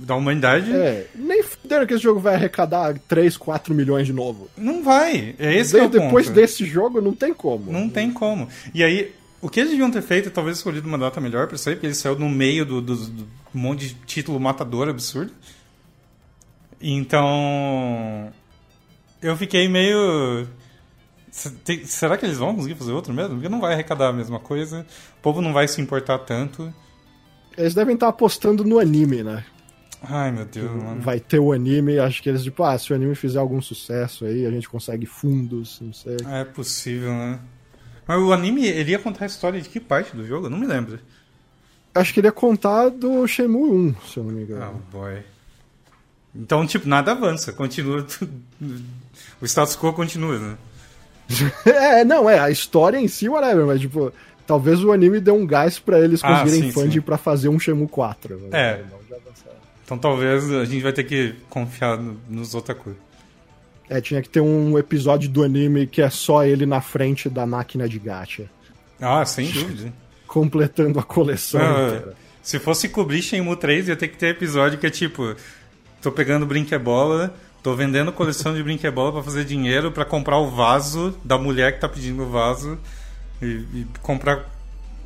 da 0.00 0.14
humanidade. 0.14 0.72
é, 0.72 1.06
nem 1.14 1.42
fuderam 1.42 1.86
que 1.86 1.92
esse 1.92 2.02
jogo 2.02 2.18
vai 2.20 2.34
arrecadar 2.34 2.98
3, 3.08 3.36
4 3.36 3.74
milhões 3.74 4.06
de 4.06 4.12
novo. 4.14 4.48
Não 4.56 4.82
vai. 4.82 5.34
É 5.38 5.54
esse 5.54 5.72
que 5.72 5.76
De- 5.78 5.84
é 5.84 5.86
o 5.86 5.90
depois 5.90 6.26
ponto. 6.26 6.34
desse 6.34 6.64
jogo, 6.64 7.00
não 7.02 7.12
tem 7.12 7.34
como. 7.34 7.70
Não 7.70 7.88
tem 7.90 8.10
como. 8.10 8.48
E 8.72 8.82
aí, 8.82 9.12
o 9.40 9.48
que 9.48 9.60
eles 9.60 9.70
deviam 9.70 9.90
ter 9.90 10.02
feito 10.02 10.28
é 10.28 10.30
talvez 10.30 10.56
escolhido 10.56 10.88
uma 10.88 10.98
data 10.98 11.20
melhor 11.20 11.46
pra 11.46 11.56
sair, 11.56 11.74
porque 11.74 11.86
ele 11.86 11.94
saiu 11.94 12.18
no 12.18 12.28
meio 12.28 12.66
do, 12.66 12.80
do, 12.80 12.96
do 12.96 13.28
monte 13.54 13.88
de 13.88 13.94
título 13.94 14.40
matador 14.40 14.88
absurdo. 14.88 15.32
Então. 16.80 18.32
Eu 19.22 19.36
fiquei 19.36 19.68
meio. 19.68 20.46
Será 21.30 22.16
que 22.16 22.24
eles 22.24 22.38
vão 22.38 22.54
conseguir 22.54 22.74
fazer 22.74 22.92
outro 22.92 23.12
mesmo? 23.12 23.34
Porque 23.34 23.48
não 23.48 23.60
vai 23.60 23.74
arrecadar 23.74 24.08
a 24.08 24.12
mesma 24.12 24.40
coisa, 24.40 24.86
o 25.18 25.22
povo 25.22 25.40
não 25.40 25.52
vai 25.52 25.68
se 25.68 25.80
importar 25.80 26.18
tanto. 26.18 26.72
Eles 27.56 27.74
devem 27.74 27.94
estar 27.94 28.08
apostando 28.08 28.64
no 28.64 28.78
anime, 28.78 29.22
né? 29.22 29.44
Ai 30.02 30.30
meu 30.30 30.44
Deus, 30.44 30.70
mano. 30.70 31.00
Vai 31.00 31.20
ter 31.20 31.38
o 31.38 31.52
anime, 31.52 31.98
acho 31.98 32.22
que 32.22 32.28
eles, 32.28 32.42
tipo, 32.42 32.62
ah, 32.62 32.78
se 32.78 32.92
o 32.92 32.96
anime 32.96 33.14
fizer 33.14 33.38
algum 33.38 33.60
sucesso 33.60 34.24
aí, 34.24 34.46
a 34.46 34.50
gente 34.50 34.68
consegue 34.68 35.06
fundos, 35.06 35.80
não 35.80 35.92
sei. 35.92 36.16
É 36.26 36.44
possível, 36.44 37.12
né? 37.12 37.40
Mas 38.08 38.18
o 38.20 38.32
anime, 38.32 38.66
ele 38.66 38.92
ia 38.92 38.98
contar 38.98 39.24
a 39.24 39.26
história 39.26 39.60
de 39.60 39.68
que 39.68 39.78
parte 39.78 40.16
do 40.16 40.26
jogo? 40.26 40.46
Eu 40.46 40.50
não 40.50 40.58
me 40.58 40.66
lembro. 40.66 40.98
Acho 41.94 42.12
que 42.14 42.20
ele 42.20 42.28
ia 42.28 42.32
contar 42.32 42.88
do 42.88 43.26
Shenmue 43.26 43.70
1, 43.70 43.94
se 44.08 44.16
eu 44.16 44.24
não 44.24 44.32
me 44.32 44.42
engano. 44.44 44.82
boy. 44.90 45.22
Então, 46.34 46.66
tipo, 46.66 46.88
nada 46.88 47.12
avança, 47.12 47.52
continua. 47.52 48.06
O 49.40 49.44
status 49.46 49.76
quo 49.76 49.92
continua, 49.92 50.38
né? 50.38 50.56
É, 51.66 52.04
não, 52.04 52.28
é, 52.30 52.38
a 52.38 52.50
história 52.50 52.96
em 52.98 53.08
si, 53.08 53.28
whatever, 53.28 53.66
mas, 53.66 53.80
tipo, 53.80 54.12
talvez 54.46 54.82
o 54.82 54.90
anime 54.92 55.20
dê 55.20 55.30
um 55.30 55.46
gás 55.46 55.78
pra 55.78 56.00
eles 56.00 56.22
Ah, 56.24 56.28
conseguirem 56.40 56.62
sim, 56.68 56.72
funding 56.72 56.92
sim. 56.92 57.00
pra 57.02 57.18
fazer 57.18 57.48
um 57.50 57.58
Shenmue 57.58 57.88
4. 57.88 58.36
né? 58.38 58.48
É. 58.52 58.84
Então 59.84 59.96
talvez 59.98 60.50
a 60.52 60.64
gente 60.66 60.82
vai 60.82 60.92
ter 60.92 61.04
que 61.04 61.34
confiar 61.48 61.96
no- 61.98 62.18
nos 62.28 62.54
otaku. 62.54 62.94
É, 63.90 64.00
tinha 64.00 64.20
que 64.20 64.28
ter 64.28 64.40
um 64.40 64.76
episódio 64.78 65.28
do 65.30 65.42
anime 65.42 65.86
que 65.86 66.02
é 66.02 66.10
só 66.10 66.44
ele 66.44 66.66
na 66.66 66.80
frente 66.80 67.28
da 67.30 67.46
máquina 67.46 67.88
de 67.88 67.98
gacha, 67.98 68.44
Ah, 69.00 69.24
sem 69.24 69.50
dúvida. 69.50 69.92
completando 70.26 70.98
a 70.98 71.02
coleção 71.02 71.60
Ah, 71.60 71.86
inteira. 71.86 72.14
se 72.42 72.58
fosse 72.58 72.88
cobrir 72.88 73.22
Shenmue 73.22 73.56
3, 73.56 73.88
ia 73.88 73.96
ter 73.96 74.08
que 74.08 74.16
ter 74.18 74.26
episódio 74.28 74.78
que 74.78 74.86
é 74.86 74.90
tipo: 74.90 75.34
tô 76.02 76.12
pegando 76.12 76.44
brinquebola, 76.44 77.34
tô 77.62 77.74
vendendo 77.74 78.12
coleção 78.12 78.54
de 78.54 78.62
brinquebola 78.62 79.12
pra 79.12 79.22
fazer 79.22 79.44
dinheiro 79.44 79.90
pra 79.90 80.04
comprar 80.04 80.38
o 80.38 80.50
vaso 80.50 81.16
da 81.24 81.38
mulher 81.38 81.72
que 81.74 81.80
tá 81.80 81.88
pedindo 81.88 82.22
o 82.24 82.28
vaso 82.30 82.78
e, 83.40 83.46
e 83.74 83.86
comprar 84.02 84.44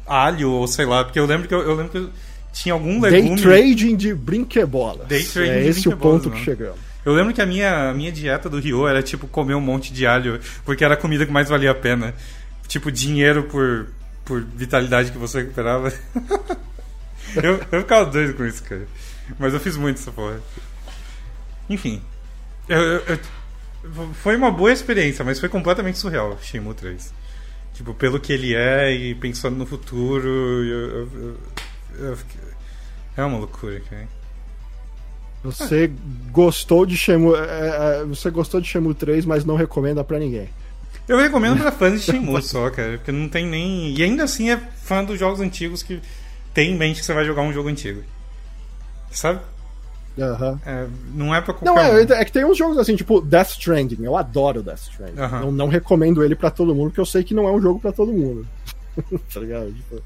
alho 0.06 0.50
ou 0.50 0.66
sei 0.66 0.84
lá, 0.86 1.04
porque 1.04 1.20
eu 1.20 1.26
lembro 1.26 1.46
que 1.46 1.54
eu, 1.54 1.60
eu 1.62 1.74
lembro 1.76 1.92
que 1.92 2.08
tinha 2.52 2.72
algum 2.72 2.98
Day 3.00 3.10
legume. 3.12 3.40
trading 3.40 3.94
de 3.96 4.12
brinquebolas. 4.12 5.06
Day 5.06 5.22
trading 5.24 5.50
é 5.52 5.62
de 5.62 5.68
esse 5.68 5.88
o 5.88 5.96
ponto 5.96 6.28
né? 6.28 6.36
que 6.36 6.44
chegamos. 6.44 6.80
Eu 7.04 7.12
lembro 7.14 7.34
que 7.34 7.42
a 7.42 7.46
minha, 7.46 7.90
a 7.90 7.94
minha 7.94 8.12
dieta 8.12 8.48
do 8.48 8.60
Rio 8.60 8.86
era 8.86 9.02
tipo 9.02 9.26
comer 9.26 9.54
um 9.54 9.60
monte 9.60 9.92
de 9.92 10.06
alho, 10.06 10.40
porque 10.64 10.84
era 10.84 10.94
a 10.94 10.96
comida 10.96 11.26
que 11.26 11.32
mais 11.32 11.48
valia 11.48 11.70
a 11.70 11.74
pena. 11.74 12.14
Tipo, 12.68 12.90
dinheiro 12.92 13.42
por, 13.44 13.88
por 14.24 14.40
vitalidade 14.42 15.10
que 15.10 15.18
você 15.18 15.40
recuperava. 15.40 15.92
eu, 17.42 17.60
eu 17.72 17.80
ficava 17.80 18.06
doido 18.10 18.34
com 18.34 18.44
isso, 18.46 18.62
cara. 18.62 18.86
Mas 19.38 19.52
eu 19.52 19.60
fiz 19.60 19.76
muito 19.76 19.98
essa 19.98 20.12
porra. 20.12 20.40
Enfim. 21.68 22.00
Eu- 22.68 22.78
eu- 22.80 23.02
eu- 23.84 24.14
foi 24.14 24.36
uma 24.36 24.50
boa 24.50 24.72
experiência, 24.72 25.24
mas 25.24 25.40
foi 25.40 25.48
completamente 25.48 25.98
surreal, 25.98 26.38
Shenmue 26.40 26.74
3. 26.74 27.12
Tipo, 27.74 27.92
pelo 27.94 28.20
que 28.20 28.32
ele 28.32 28.54
é 28.54 28.92
e 28.94 29.14
pensando 29.16 29.56
no 29.56 29.66
futuro. 29.66 30.28
eu- 30.28 31.36
é 33.16 33.24
uma 33.24 33.38
loucura, 33.38 33.80
cara. 33.80 34.08
Você 35.42 35.90
gostou 36.30 36.86
de 36.86 36.96
Shenmue, 36.96 37.34
é, 37.34 38.00
é, 38.00 38.04
você 38.04 38.30
gostou 38.30 38.60
de 38.60 38.68
Shenmue 38.68 38.94
3, 38.94 39.24
mas 39.24 39.44
não 39.44 39.56
recomenda 39.56 40.04
pra 40.04 40.18
ninguém. 40.18 40.48
Eu 41.08 41.18
recomendo 41.18 41.60
pra 41.60 41.72
fãs 41.72 42.00
de 42.00 42.12
Shenmue 42.12 42.42
só, 42.42 42.70
cara, 42.70 42.96
porque 42.96 43.10
não 43.10 43.28
tem 43.28 43.46
nem. 43.46 43.92
E 43.96 44.02
ainda 44.02 44.24
assim 44.24 44.50
é 44.50 44.56
fã 44.56 45.04
dos 45.04 45.18
jogos 45.18 45.40
antigos 45.40 45.82
que 45.82 46.00
tem 46.54 46.72
em 46.72 46.78
mente 46.78 47.00
que 47.00 47.06
você 47.06 47.12
vai 47.12 47.24
jogar 47.24 47.42
um 47.42 47.52
jogo 47.52 47.68
antigo. 47.68 48.02
Sabe? 49.10 49.40
Aham. 50.18 50.60
É, 50.64 50.86
não 51.14 51.34
é 51.34 51.40
pra 51.40 51.54
Não, 51.62 51.74
qualquer 51.74 52.10
é, 52.10 52.20
é 52.20 52.24
que 52.24 52.32
tem 52.32 52.44
uns 52.44 52.56
jogos 52.56 52.78
assim, 52.78 52.94
tipo 52.94 53.20
Death 53.20 53.50
Stranding. 53.50 54.04
Eu 54.04 54.16
adoro 54.16 54.62
Death 54.62 54.82
Stranding. 54.90 55.20
Aham. 55.20 55.40
Eu 55.42 55.52
não 55.52 55.68
recomendo 55.68 56.22
ele 56.22 56.36
pra 56.36 56.50
todo 56.50 56.74
mundo, 56.74 56.88
porque 56.90 57.00
eu 57.00 57.06
sei 57.06 57.24
que 57.24 57.34
não 57.34 57.48
é 57.48 57.52
um 57.52 57.60
jogo 57.60 57.80
pra 57.80 57.92
todo 57.92 58.12
mundo. 58.12 58.46
tá 59.32 59.40
ligado? 59.40 59.72
Tipo, 59.72 60.02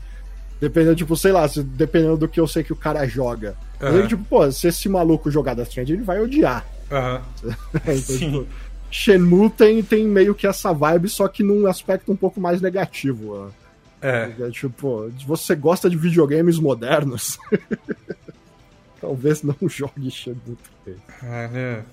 dependendo, 0.60 0.96
tipo, 0.96 1.16
sei 1.16 1.32
lá, 1.32 1.46
dependendo 1.64 2.16
do 2.16 2.28
que 2.28 2.40
eu 2.40 2.46
sei 2.46 2.62
que 2.62 2.72
o 2.72 2.76
cara 2.76 3.06
joga. 3.06 3.56
Eu 3.80 3.92
digo, 3.92 4.08
tipo, 4.08 4.24
pô, 4.24 4.50
se 4.50 4.68
esse 4.68 4.88
maluco 4.88 5.30
jogar 5.30 5.54
Death 5.54 5.68
Stranding, 5.68 5.92
ele 5.94 6.02
vai 6.02 6.20
odiar. 6.20 6.66
um. 6.90 6.94
Aham. 6.94 7.22
então, 7.74 7.96
Sim. 7.96 8.18
tipo, 8.18 8.46
Shenmue 8.90 9.50
tem, 9.50 9.82
tem 9.82 10.04
meio 10.06 10.34
que 10.34 10.46
essa 10.46 10.72
vibe, 10.72 11.08
só 11.08 11.28
que 11.28 11.42
num 11.42 11.66
aspecto 11.66 12.10
um 12.12 12.16
pouco 12.16 12.40
mais 12.40 12.60
negativo. 12.60 13.52
É. 14.00 14.32
É, 14.38 14.50
tipo, 14.50 15.10
você 15.26 15.54
gosta 15.54 15.90
de 15.90 15.96
videogames 15.96 16.58
modernos, 16.58 17.38
talvez 19.00 19.42
não 19.42 19.56
jogue 19.68 20.10
Shenmue 20.10 20.56
3. 20.84 20.98
Olha. 21.22 21.84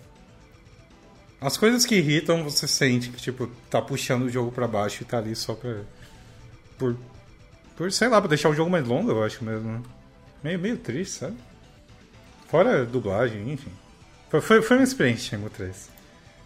As 1.42 1.58
coisas 1.58 1.86
que 1.86 1.96
irritam, 1.96 2.42
você 2.42 2.66
sente 2.66 3.10
que, 3.10 3.18
tipo, 3.18 3.50
tá 3.70 3.82
puxando 3.82 4.24
o 4.24 4.30
jogo 4.30 4.50
pra 4.50 4.66
baixo 4.66 5.04
e 5.04 5.06
tá 5.06 5.18
ali 5.18 5.36
só 5.36 5.54
pra. 5.54 5.82
Por. 6.78 6.96
Por, 7.76 7.92
sei 7.92 8.08
lá, 8.08 8.22
pra 8.22 8.30
deixar 8.30 8.50
o 8.50 8.54
jogo 8.54 8.70
mais 8.70 8.88
longo, 8.88 9.10
eu 9.12 9.24
acho 9.24 9.44
mesmo. 9.44 9.84
Meio, 10.44 10.60
meio 10.60 10.78
triste, 10.78 11.20
sabe? 11.20 11.38
Fora 12.48 12.86
dublagem, 12.86 13.52
enfim. 13.52 13.72
Foi, 14.30 14.42
foi, 14.42 14.62
foi 14.62 14.78
uma 14.78 14.84
experiência 14.84 15.30
Shenmue 15.32 15.50
3. 15.50 15.90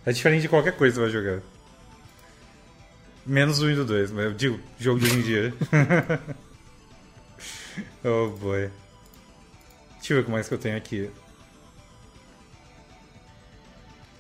É 0.05 0.11
diferente 0.11 0.41
de 0.43 0.49
qualquer 0.49 0.75
coisa 0.77 1.01
que 1.01 1.07
você 1.07 1.17
vai 1.17 1.23
jogar. 1.23 1.41
Menos 3.25 3.59
o 3.61 3.65
1 3.65 3.69
e 3.71 3.75
do 3.75 3.85
2, 3.85 4.11
mas 4.11 4.25
eu 4.25 4.33
digo, 4.33 4.59
jogo 4.79 4.99
de 5.01 5.05
hoje 5.07 5.19
em 5.19 5.21
dia. 5.21 5.53
oh 8.05 8.29
boy. 8.37 8.69
Deixa 9.97 10.13
eu 10.13 10.17
ver 10.17 10.21
o 10.21 10.25
que 10.25 10.31
mais 10.31 10.47
que 10.47 10.53
eu 10.53 10.57
tenho 10.57 10.77
aqui. 10.77 11.09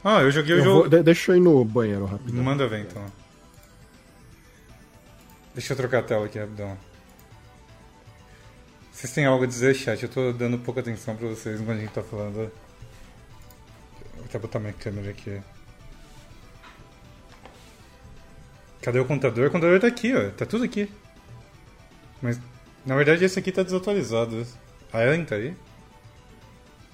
Ah, 0.03 0.21
eu 0.21 0.31
joguei 0.31 0.55
o 0.55 0.59
Eu 0.59 0.63
jogo. 0.63 0.79
vou- 0.81 0.89
de- 0.89 1.03
deixa 1.03 1.31
eu 1.31 1.37
ir 1.37 1.39
no 1.39 1.63
banheiro 1.63 2.05
rapidão. 2.05 2.43
Manda 2.43 2.67
ver 2.67 2.81
então. 2.81 3.05
Deixa 5.53 5.73
eu 5.73 5.77
trocar 5.77 5.99
a 5.99 6.03
tela 6.03 6.25
aqui 6.25 6.37
rapidão. 6.37 6.77
Vocês 8.97 9.13
têm 9.13 9.27
algo 9.27 9.43
a 9.43 9.47
dizer, 9.47 9.75
chat? 9.75 10.01
Eu 10.01 10.09
tô 10.09 10.33
dando 10.33 10.57
pouca 10.57 10.79
atenção 10.79 11.15
pra 11.15 11.27
vocês 11.27 11.61
enquanto 11.61 11.77
a 11.77 11.81
gente 11.81 11.93
tá 11.93 12.01
falando. 12.01 12.51
Vou 14.15 14.25
até 14.25 14.39
botar 14.39 14.57
minha 14.57 14.73
câmera 14.73 15.11
aqui. 15.11 15.39
Cadê 18.81 18.97
o 18.97 19.05
contador? 19.05 19.49
O 19.49 19.51
contador 19.51 19.79
tá 19.79 19.85
aqui, 19.85 20.15
ó. 20.15 20.31
Tá 20.31 20.47
tudo 20.47 20.63
aqui. 20.63 20.91
Mas, 22.19 22.39
na 22.83 22.95
verdade, 22.95 23.23
esse 23.23 23.37
aqui 23.37 23.51
tá 23.51 23.61
desatualizado. 23.61 24.43
A 24.91 25.03
Ellen 25.03 25.25
tá 25.25 25.35
aí? 25.35 25.55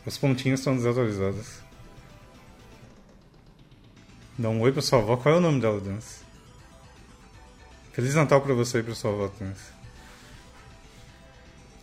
Os 0.06 0.18
pontinhos 0.18 0.60
estão 0.60 0.76
desatualizados. 0.76 1.62
Dá 4.38 4.50
um 4.50 4.60
oi 4.60 4.74
pra 4.74 4.82
sua 4.82 5.00
avó. 5.00 5.16
Qual 5.16 5.36
é 5.36 5.38
o 5.38 5.42
nome 5.42 5.62
dela, 5.62 5.80
Dance? 5.80 6.22
Feliz 7.94 8.14
Natal 8.14 8.42
pra 8.42 8.54
você 8.54 8.80
e 8.80 8.84
pra 8.84 8.94
sua 8.94 9.12
avó, 9.12 9.32
Dance. 9.40 9.73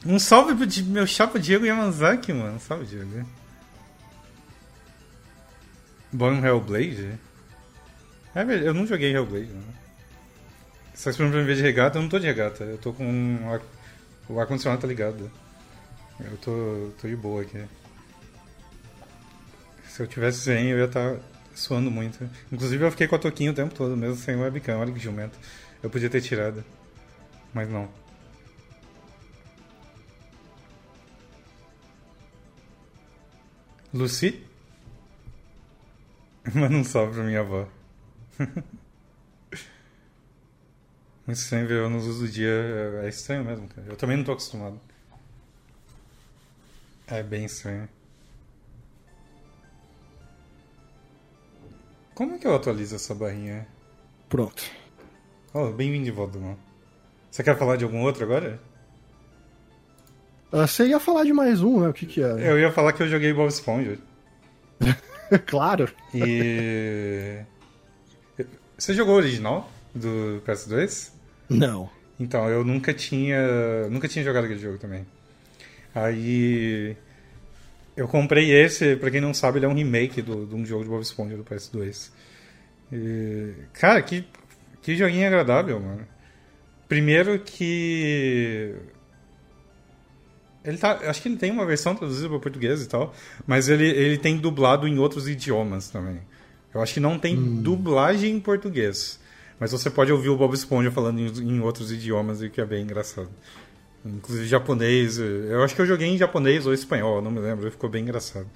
Um 0.04 0.18
salve 0.18 0.54
pro 0.54 0.84
meu 0.86 1.06
chapa 1.06 1.38
Diego 1.38 1.66
Yamazaki, 1.66 2.32
mano. 2.32 2.58
Salve, 2.58 2.86
Diego. 2.86 3.26
Bom 6.12 6.44
Hellblade? 6.44 7.18
É 8.34 8.44
verdade, 8.44 8.66
eu 8.66 8.74
não 8.74 8.86
joguei 8.86 9.14
Hellblade? 9.14 9.50
Você 10.94 11.04
tá 11.04 11.10
esperando 11.10 11.32
pra 11.32 11.40
me 11.40 11.46
ver 11.46 11.56
de 11.56 11.62
regata? 11.62 11.98
Eu 11.98 12.02
não 12.02 12.08
tô 12.08 12.18
de 12.18 12.26
regata. 12.26 12.64
Eu 12.64 12.78
tô 12.78 12.92
com 12.92 13.04
um 13.04 13.60
o 14.28 14.38
ar-condicionado 14.38 14.80
tá 14.80 14.86
ligado. 14.86 15.30
Eu 16.20 16.36
tô, 16.38 16.90
tô 17.00 17.08
de 17.08 17.16
boa 17.16 17.42
aqui. 17.42 17.64
Se 19.88 20.02
eu 20.02 20.06
tivesse 20.06 20.44
zen, 20.44 20.68
eu 20.68 20.78
ia 20.78 20.84
estar 20.84 21.16
suando 21.54 21.90
muito. 21.90 22.28
Inclusive, 22.52 22.84
eu 22.84 22.90
fiquei 22.90 23.08
com 23.08 23.16
a 23.16 23.18
toquinha 23.18 23.50
o 23.50 23.54
tempo 23.54 23.74
todo, 23.74 23.96
mesmo 23.96 24.16
sem 24.16 24.36
webcam. 24.36 24.78
Olha 24.78 24.92
que 24.92 25.00
jumento. 25.00 25.36
Eu 25.82 25.90
podia 25.90 26.08
ter 26.08 26.20
tirado. 26.20 26.64
Mas 27.52 27.68
não. 27.68 27.88
Lucy? 33.93 34.47
Manda 36.55 36.77
um 36.77 36.85
salve 36.85 37.15
pra 37.15 37.25
minha 37.25 37.41
avó. 37.41 37.69
Muito 41.27 41.39
estranho 41.39 41.67
ver 41.69 41.78
eu 41.78 41.91
nos 41.91 42.07
usos 42.07 42.20
do 42.20 42.28
dia. 42.28 42.51
É 43.02 43.09
estranho 43.09 43.44
mesmo, 43.44 43.69
cara. 43.69 43.86
Eu 43.89 43.97
também 43.97 44.17
não 44.17 44.25
tô 44.25 44.33
acostumado. 44.33 44.81
É 47.07 47.23
bem 47.23 47.44
estranho. 47.44 47.89
Como 52.15 52.35
é 52.35 52.39
que 52.39 52.47
eu 52.47 52.55
atualizo 52.55 52.94
essa 52.97 53.15
barrinha? 53.15 53.67
Pronto. 54.28 54.62
Oh, 55.52 55.73
bem-vindo 55.73 56.05
de 56.05 56.10
volta, 56.10 56.39
mano. 56.39 56.59
Você 57.31 57.43
quer 57.43 57.59
falar 57.59 57.77
de 57.77 57.85
algum 57.85 58.02
outro 58.02 58.25
agora? 58.25 58.60
Ah, 60.52 60.66
Você 60.66 60.86
ia 60.86 60.98
falar 60.98 61.24
de 61.24 61.32
mais 61.32 61.62
um, 61.62 61.80
né? 61.80 61.88
O 61.88 61.92
que 61.92 62.06
que 62.06 62.22
era? 62.22 62.40
Eu 62.40 62.58
ia 62.58 62.72
falar 62.72 62.92
que 62.92 63.02
eu 63.02 63.08
joguei 63.08 63.32
Bob 63.32 63.48
Esponja. 63.48 63.98
claro. 65.46 65.88
E. 66.14 67.40
Você 68.76 68.94
jogou 68.94 69.14
o 69.14 69.18
original 69.18 69.70
do 69.94 70.42
PS2? 70.46 71.12
Não. 71.48 71.90
Então, 72.18 72.48
eu 72.48 72.64
nunca 72.64 72.92
tinha. 72.92 73.88
Nunca 73.88 74.08
tinha 74.08 74.24
jogado 74.24 74.44
aquele 74.44 74.60
jogo 74.60 74.78
também. 74.78 75.06
Aí. 75.94 76.96
Eu 77.96 78.08
comprei 78.08 78.50
esse, 78.50 78.96
pra 78.96 79.10
quem 79.10 79.20
não 79.20 79.34
sabe, 79.34 79.58
ele 79.58 79.66
é 79.66 79.68
um 79.68 79.74
remake 79.74 80.22
do, 80.22 80.46
de 80.46 80.54
um 80.54 80.64
jogo 80.64 80.84
de 80.84 80.88
Bob 80.90 81.02
Esponja 81.02 81.36
do 81.36 81.44
PS2. 81.44 82.10
E, 82.92 83.52
cara, 83.74 84.00
que, 84.00 84.24
que 84.80 84.96
joguinho 84.96 85.26
agradável, 85.26 85.78
mano. 85.78 86.06
Primeiro 86.88 87.38
que. 87.40 88.74
Ele 90.64 90.76
tá, 90.76 90.92
acho 91.05 91.22
que 91.22 91.28
ele 91.28 91.36
tem 91.36 91.50
uma 91.50 91.64
versão 91.64 91.94
traduzida 91.94 92.28
para 92.28 92.39
português 92.39 92.82
e 92.82 92.89
tal, 92.89 93.14
mas 93.47 93.68
ele, 93.68 93.89
ele 93.89 94.18
tem 94.18 94.36
dublado 94.36 94.86
em 94.86 94.98
outros 94.98 95.28
idiomas 95.28 95.89
também. 95.89 96.20
Eu 96.72 96.82
acho 96.82 96.94
que 96.94 97.00
não 97.00 97.18
tem 97.18 97.34
dublagem 97.62 98.36
em 98.36 98.40
português, 98.40 99.18
mas 99.58 99.72
você 99.72 99.89
pode 99.89 100.12
ouvir 100.12 100.28
o 100.28 100.36
Bob 100.36 100.55
Esponja 100.55 100.90
falando 100.90 101.18
em, 101.18 101.26
em 101.26 101.60
outros 101.60 101.90
idiomas, 101.90 102.42
e 102.42 102.50
que 102.50 102.60
é 102.60 102.66
bem 102.66 102.82
engraçado. 102.82 103.30
Inclusive 104.05 104.47
japonês. 104.47 105.18
Eu 105.18 105.62
acho 105.62 105.74
que 105.74 105.80
eu 105.80 105.86
joguei 105.86 106.08
em 106.08 106.16
japonês 106.16 106.66
ou 106.66 106.72
espanhol, 106.72 107.20
não 107.20 107.30
me 107.30 107.40
lembro. 107.40 107.70
Ficou 107.70 107.90
bem 107.90 108.02
engraçado. 108.02 108.47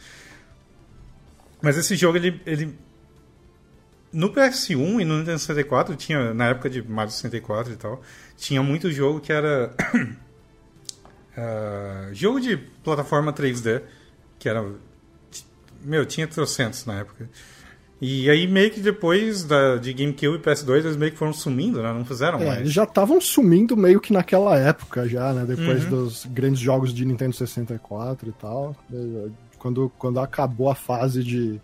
Mas 1.61 1.77
esse 1.77 1.97
jogo, 1.97 2.17
ele. 2.17 2.41
ele 2.47 2.75
no 4.13 4.33
PS1 4.33 5.01
e 5.01 5.05
no 5.05 5.19
Nintendo 5.19 5.39
64, 5.39 5.97
tinha, 5.97 6.33
na 6.33 6.47
época 6.47 6.71
de 6.71 6.81
Mario 6.83 7.11
64 7.11 7.73
e 7.73 7.77
tal, 7.77 8.01
tinha 8.37 8.63
muito 8.63 8.91
jogo 8.91 9.21
que 9.21 9.33
era. 9.33 9.75
ah, 11.37 12.09
jogo 12.13 12.41
de 12.41 12.57
plataforma 12.57 13.33
3D, 13.33 13.83
que 14.39 14.49
era. 14.49 14.65
Meu, 15.83 16.07
tinha 16.07 16.27
trocentos 16.27 16.87
na 16.87 17.01
época. 17.01 17.29
E 18.01 18.29
aí, 18.29 18.47
meio 18.47 18.71
que 18.71 18.81
depois 18.81 19.45
da, 19.45 19.77
de 19.77 19.93
GameCube 19.93 20.37
e 20.37 20.39
PS2, 20.39 20.79
eles 20.81 20.97
meio 20.97 21.13
que 21.13 21.19
foram 21.19 21.33
sumindo, 21.33 21.83
né? 21.83 21.93
Não 21.93 22.05
fizeram 22.05 22.39
É, 22.41 22.45
mais. 22.47 22.61
eles 22.61 22.73
já 22.73 22.85
estavam 22.85 23.21
sumindo 23.21 23.77
meio 23.77 24.01
que 24.01 24.13
naquela 24.13 24.59
época 24.59 25.09
já, 25.09 25.33
né? 25.33 25.45
Depois 25.47 25.85
Uhum. 25.85 25.91
dos 25.91 26.27
grandes 26.27 26.61
jogos 26.61 26.93
de 26.93 27.05
Nintendo 27.05 27.35
64 27.35 28.29
e 28.29 28.33
tal. 28.33 28.77
Quando, 29.59 29.91
quando 29.99 30.21
acabou 30.21 30.71
a 30.71 30.75
fase 30.75 31.23
de 31.23 31.59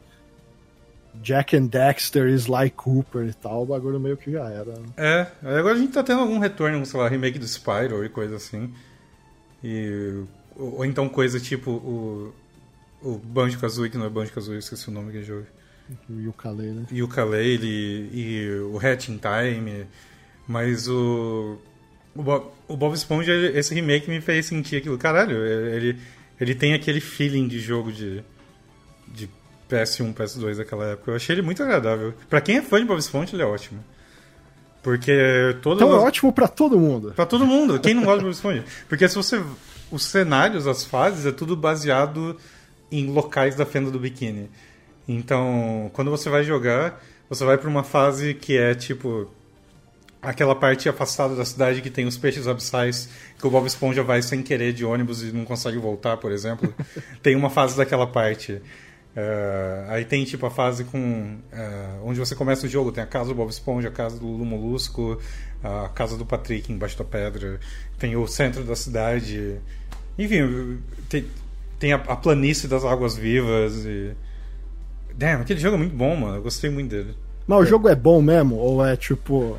Jack 1.23 1.57
and 1.57 1.67
Dexter, 1.67 2.29
Sly 2.29 2.71
Cooper 2.71 3.27
e 3.27 3.35
tal, 3.35 3.65
o 3.65 3.67
bagulho 3.67 3.99
meio 4.01 4.17
que 4.17 4.31
já 4.31 4.49
era. 4.49 4.73
né? 4.73 4.87
É, 4.97 5.27
agora 5.59 5.75
a 5.75 5.79
gente 5.79 5.93
tá 5.93 6.03
tendo 6.03 6.21
algum 6.21 6.39
retorno, 6.39 6.87
sei 6.87 6.99
lá, 7.01 7.09
remake 7.09 7.39
do 7.39 7.47
Spyro 7.47 8.05
e 8.05 8.09
coisa 8.09 8.37
assim. 8.37 8.73
E, 9.63 10.23
ou, 10.57 10.77
ou 10.79 10.85
então 10.85 11.09
coisa 11.09 11.39
tipo 11.39 11.71
o, 11.71 12.35
o 13.03 13.19
Banjo-Kazooie, 13.19 13.91
que 13.91 13.99
não 13.99 14.07
é 14.07 14.11
Banjo-Kazooie, 14.11 14.57
eu 14.57 14.61
esqueci 14.61 14.89
o 14.89 14.93
nome 14.93 15.07
daquele 15.07 15.25
jogo. 15.25 15.47
O 16.09 16.21
Yooka-Laylee. 16.21 16.73
né? 16.73 16.87
E 16.91 17.03
o 17.03 17.07
Ukulele 17.07 18.11
e 18.13 18.61
o 18.61 18.79
Hatch 18.79 19.09
in 19.09 19.19
Time. 19.19 19.87
Mas 20.47 20.89
o. 20.89 21.59
O 22.15 22.23
Bob, 22.23 22.47
o 22.67 22.77
Bob 22.77 22.95
Esponja, 22.95 23.33
esse 23.33 23.73
remake 23.73 24.11
me 24.11 24.21
fez 24.21 24.47
sentir 24.47 24.77
aquilo. 24.77 24.99
Caralho, 24.99 25.37
ele, 25.47 25.97
ele 26.41 26.55
tem 26.57 26.75
aquele 26.75 27.01
feeling 27.01 27.47
de 27.47 27.61
jogo 27.61 27.93
de, 27.93 28.23
de 29.07 29.31
PS1, 29.71 30.13
PS2 30.13 30.57
daquela 30.57 30.87
época. 30.87 31.13
Eu 31.13 31.17
achei 31.17 31.35
ele 31.35 31.43
muito 31.43 31.63
agradável. 31.63 32.13
Pra 32.29 32.41
quem 32.41 32.57
é 32.57 32.63
fã 32.63 32.81
de 32.81 32.85
Bob 32.85 32.99
Esponja, 32.99 33.35
ele 33.35 33.43
é 33.43 33.47
ótimo. 33.47 33.83
Porque 34.83 35.57
todas 35.63 35.83
Então 35.83 35.95
é 35.95 36.01
ótimo 36.01 36.33
pra 36.33 36.49
todo 36.49 36.79
mundo. 36.79 37.13
Pra 37.15 37.27
todo 37.27 37.47
mundo. 37.47 37.79
Quem 37.79 37.95
não 37.95 38.03
gosta 38.03 38.19
de 38.19 38.25
Bob 38.25 38.33
Esponja? 38.33 38.65
Porque 38.89 39.09
se 39.09 39.15
você. 39.15 39.43
Os 39.91 40.05
cenários, 40.05 40.69
as 40.69 40.85
fases, 40.85 41.27
é 41.27 41.33
tudo 41.33 41.57
baseado 41.57 42.37
em 42.93 43.09
locais 43.09 43.57
da 43.57 43.67
fenda 43.67 43.91
do 43.91 43.99
biquíni. 43.99 44.49
Então, 45.07 45.91
quando 45.93 46.11
você 46.11 46.31
vai 46.31 46.45
jogar, 46.45 47.03
você 47.29 47.45
vai 47.45 47.59
pra 47.59 47.69
uma 47.69 47.83
fase 47.83 48.35
que 48.35 48.57
é 48.57 48.75
tipo. 48.75 49.29
Aquela 50.23 50.55
parte 50.55 50.87
afastada 50.87 51.35
da 51.35 51.47
cidade 51.47 51.81
que 51.81 51.89
tem 51.89 52.07
os 52.07 52.19
peixes 52.19 52.47
abissais, 52.47 53.09
que 53.39 53.47
o 53.47 53.51
Bob 53.51 53.67
Esponja 53.67 54.03
vai 54.03 54.21
sem 54.21 54.43
querer 54.43 54.75
de 54.75 54.85
ônibus 54.85 55.23
e 55.23 55.33
não 55.33 55.47
consegue 55.47 55.79
voltar, 55.79 56.19
por 56.19 56.31
exemplo. 56.31 56.75
tem 57.23 57.35
uma 57.35 57.49
fase 57.49 57.75
daquela 57.75 58.07
parte. 58.07 58.61
Eh, 59.17 59.87
aí 59.89 60.05
tem 60.05 60.25
tipo 60.25 60.47
a 60.47 60.51
fase 60.51 60.85
com. 60.85 61.39
eh, 61.53 61.99
onde 62.05 62.19
você 62.19 62.35
começa 62.35 62.67
o 62.67 62.69
jogo, 62.69 62.93
tem 62.93 63.03
a 63.03 63.07
casa 63.07 63.31
do 63.31 63.35
Bob 63.35 63.51
Esponja, 63.51 63.89
a 63.89 63.93
casa 63.93 64.19
do 64.19 64.27
Lulu 64.27 64.45
Molusco, 64.45 65.21
a 65.63 65.89
casa 65.89 66.17
do 66.17 66.25
Patrick 66.25 66.73
embaixo 66.73 66.97
da 66.97 67.05
pedra, 67.05 67.59
tem 67.99 68.17
o 68.17 68.27
centro 68.27 68.63
da 68.65 68.77
cidade. 68.77 69.61
Enfim, 70.19 70.79
tem, 71.09 71.27
tem 71.79 71.93
a, 71.93 71.97
a 71.97 72.17
planície 72.17 72.69
das 72.69 72.85
águas 72.85 73.17
vivas 73.17 73.85
e. 73.85 74.13
Damn, 75.15 75.43
aquele 75.43 75.59
jogo 75.61 75.75
é 75.75 75.79
muito 75.79 75.97
bom, 75.97 76.15
mano. 76.15 76.37
Eu 76.37 76.43
gostei 76.43 76.71
muito 76.71 76.91
dele. 76.91 77.15
Mas 77.47 77.61
o 77.61 77.67
jogo 77.67 77.89
é 77.89 77.97
bom 77.97 78.23
mesmo? 78.23 78.57
Ou 78.57 78.85
é 78.87 78.97
tipo. 78.97 79.59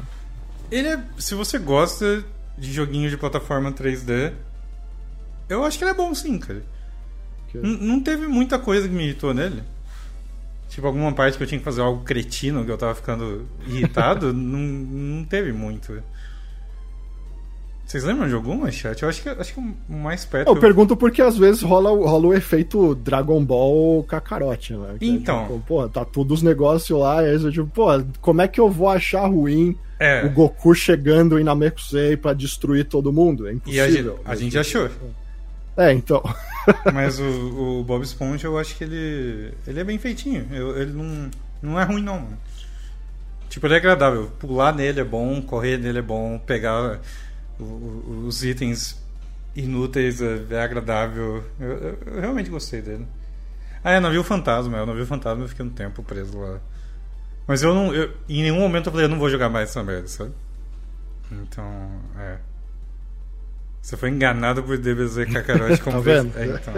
Ele 0.72 0.88
é. 0.88 1.00
Se 1.18 1.36
você 1.36 1.60
gosta 1.60 2.24
de 2.58 2.72
joguinho 2.72 3.10
de 3.10 3.18
plataforma 3.18 3.72
3D, 3.72 4.34
eu 5.50 5.66
acho 5.66 5.78
que 5.78 5.84
ele 5.84 5.92
é 5.92 5.94
bom 5.94 6.16
sim, 6.16 6.40
cara. 6.40 6.64
Que- 7.52 7.58
N- 7.58 7.78
Não 7.82 8.00
teve 8.00 8.28
muita 8.28 8.58
coisa 8.58 8.88
que 8.88 8.94
me 8.94 9.04
irritou 9.04 9.34
nele. 9.34 9.62
Tipo, 10.70 10.88
alguma 10.88 11.12
parte 11.12 11.38
que 11.38 11.44
eu 11.44 11.48
tinha 11.48 11.60
que 11.60 11.66
fazer 11.66 11.82
algo 11.82 12.04
cretino, 12.04 12.64
que 12.64 12.72
eu 12.72 12.78
tava 12.78 12.96
ficando 12.96 13.46
irritado, 13.68 14.32
não, 14.34 14.60
não 14.60 15.24
teve 15.26 15.52
muito. 15.52 16.02
Vocês 17.86 18.06
lembram 18.06 18.26
de 18.30 18.34
alguma, 18.34 18.72
chat? 18.72 19.04
Eu 19.04 19.10
acho 19.10 19.22
que, 19.22 19.28
acho 19.28 19.54
que 19.54 19.60
o 19.60 19.94
mais 19.94 20.24
perto. 20.24 20.48
Eu 20.48 20.56
pergunto 20.56 20.96
porque 20.96 21.22
às 21.22 21.38
vezes 21.38 21.62
rola, 21.62 21.92
o- 21.92 22.06
rola 22.06 22.28
o 22.28 22.34
efeito 22.34 22.96
Dragon 22.96 23.44
Ball 23.44 24.02
Kakarote, 24.06 24.74
né? 24.74 24.96
Que 24.98 25.06
é 25.06 25.10
Então. 25.10 25.44
tipo, 25.48 25.60
pô, 25.68 25.90
tá 25.90 26.06
todos 26.06 26.38
os 26.40 26.44
negócios 26.44 26.98
lá, 26.98 27.22
e 27.22 27.32
aí 27.32 27.38
você 27.38 27.52
tipo, 27.52 27.68
pô, 27.68 27.88
como 28.22 28.42
é 28.42 28.48
que 28.48 28.62
eu 28.62 28.70
vou 28.70 28.88
achar 28.88 29.28
ruim 29.28 29.76
É. 30.00 30.26
o 30.26 30.30
Goku 30.30 30.74
chegando 30.74 31.38
em 31.38 31.44
Namekusei 31.44 32.16
pra 32.16 32.32
destruir 32.34 32.86
todo 32.86 33.12
mundo? 33.12 33.46
É 33.46 33.52
E 33.66 33.78
a 33.82 33.88
gente, 33.90 34.00
impossível. 34.00 34.20
a 34.24 34.36
gente 34.36 34.58
achou. 34.58 34.86
É, 34.86 34.90
então. 35.94 36.22
Mas 36.94 37.20
o, 37.20 37.80
o 37.80 37.84
Bob 37.84 38.04
Esponja, 38.04 38.48
eu 38.48 38.58
acho 38.58 38.76
que 38.76 38.84
ele. 38.84 39.54
Ele 39.66 39.80
é 39.80 39.84
bem 39.84 39.98
feitinho. 39.98 40.48
Eu- 40.52 40.80
ele 40.82 40.92
não, 40.92 41.32
não 41.62 41.80
é 41.80 41.84
ruim, 41.84 42.04
não. 42.04 42.20
mano. 42.20 42.38
Tipo, 43.50 43.68
ele 43.68 43.74
é 43.76 43.78
agradável. 43.78 44.32
Pular 44.40 44.74
nele 44.74 45.00
é 45.02 45.04
bom, 45.04 45.42
correr 45.42 45.78
nele 45.78 46.00
é 46.00 46.02
bom, 46.02 46.40
pegar 46.40 47.00
o- 47.60 47.64
o- 47.64 48.26
os 48.28 48.44
itens 48.44 48.98
inúteis, 49.56 50.22
é, 50.22 50.46
é 50.52 50.62
agradável. 50.62 51.44
Eu, 51.60 51.68
eu, 51.70 52.00
eu, 52.06 52.22
realmente 52.22 52.50
gostei 52.50 52.82
dele. 52.82 53.06
Ah, 53.84 53.92
é, 53.92 54.00
Navio 54.00 54.24
Fantasma. 54.24 54.78
É, 54.78 54.84
o 54.84 54.86
Navio 54.86 55.06
Fantasma 55.06 55.44
eu 55.44 55.50
fiquei 55.50 55.66
um 55.66 55.70
tempo 55.70 56.04
preso 56.04 56.38
lá. 56.38 56.60
Mas 57.48 57.64
eu 57.64 57.74
não. 57.74 57.94
Eu, 57.94 58.14
em 58.30 58.44
nenhum 58.44 58.60
momento 58.60 58.88
eu 58.88 58.92
falei, 58.92 59.06
eu 59.06 59.10
não 59.10 59.20
vou 59.20 59.30
jogar 59.30 59.50
mais 59.50 59.70
essa 59.70 59.84
merda, 59.84 60.08
sabe? 60.08 60.32
Então, 61.32 61.66
é. 62.20 62.38
Você 63.82 63.98
foi 63.98 64.10
enganado 64.10 64.64
por 64.64 64.78
DBZ 64.78 65.26
Kakarote 65.32 65.82
como 65.84 65.98
tá 65.98 66.04
vendo? 66.04 66.38
É, 66.38 66.46
então. 66.46 66.74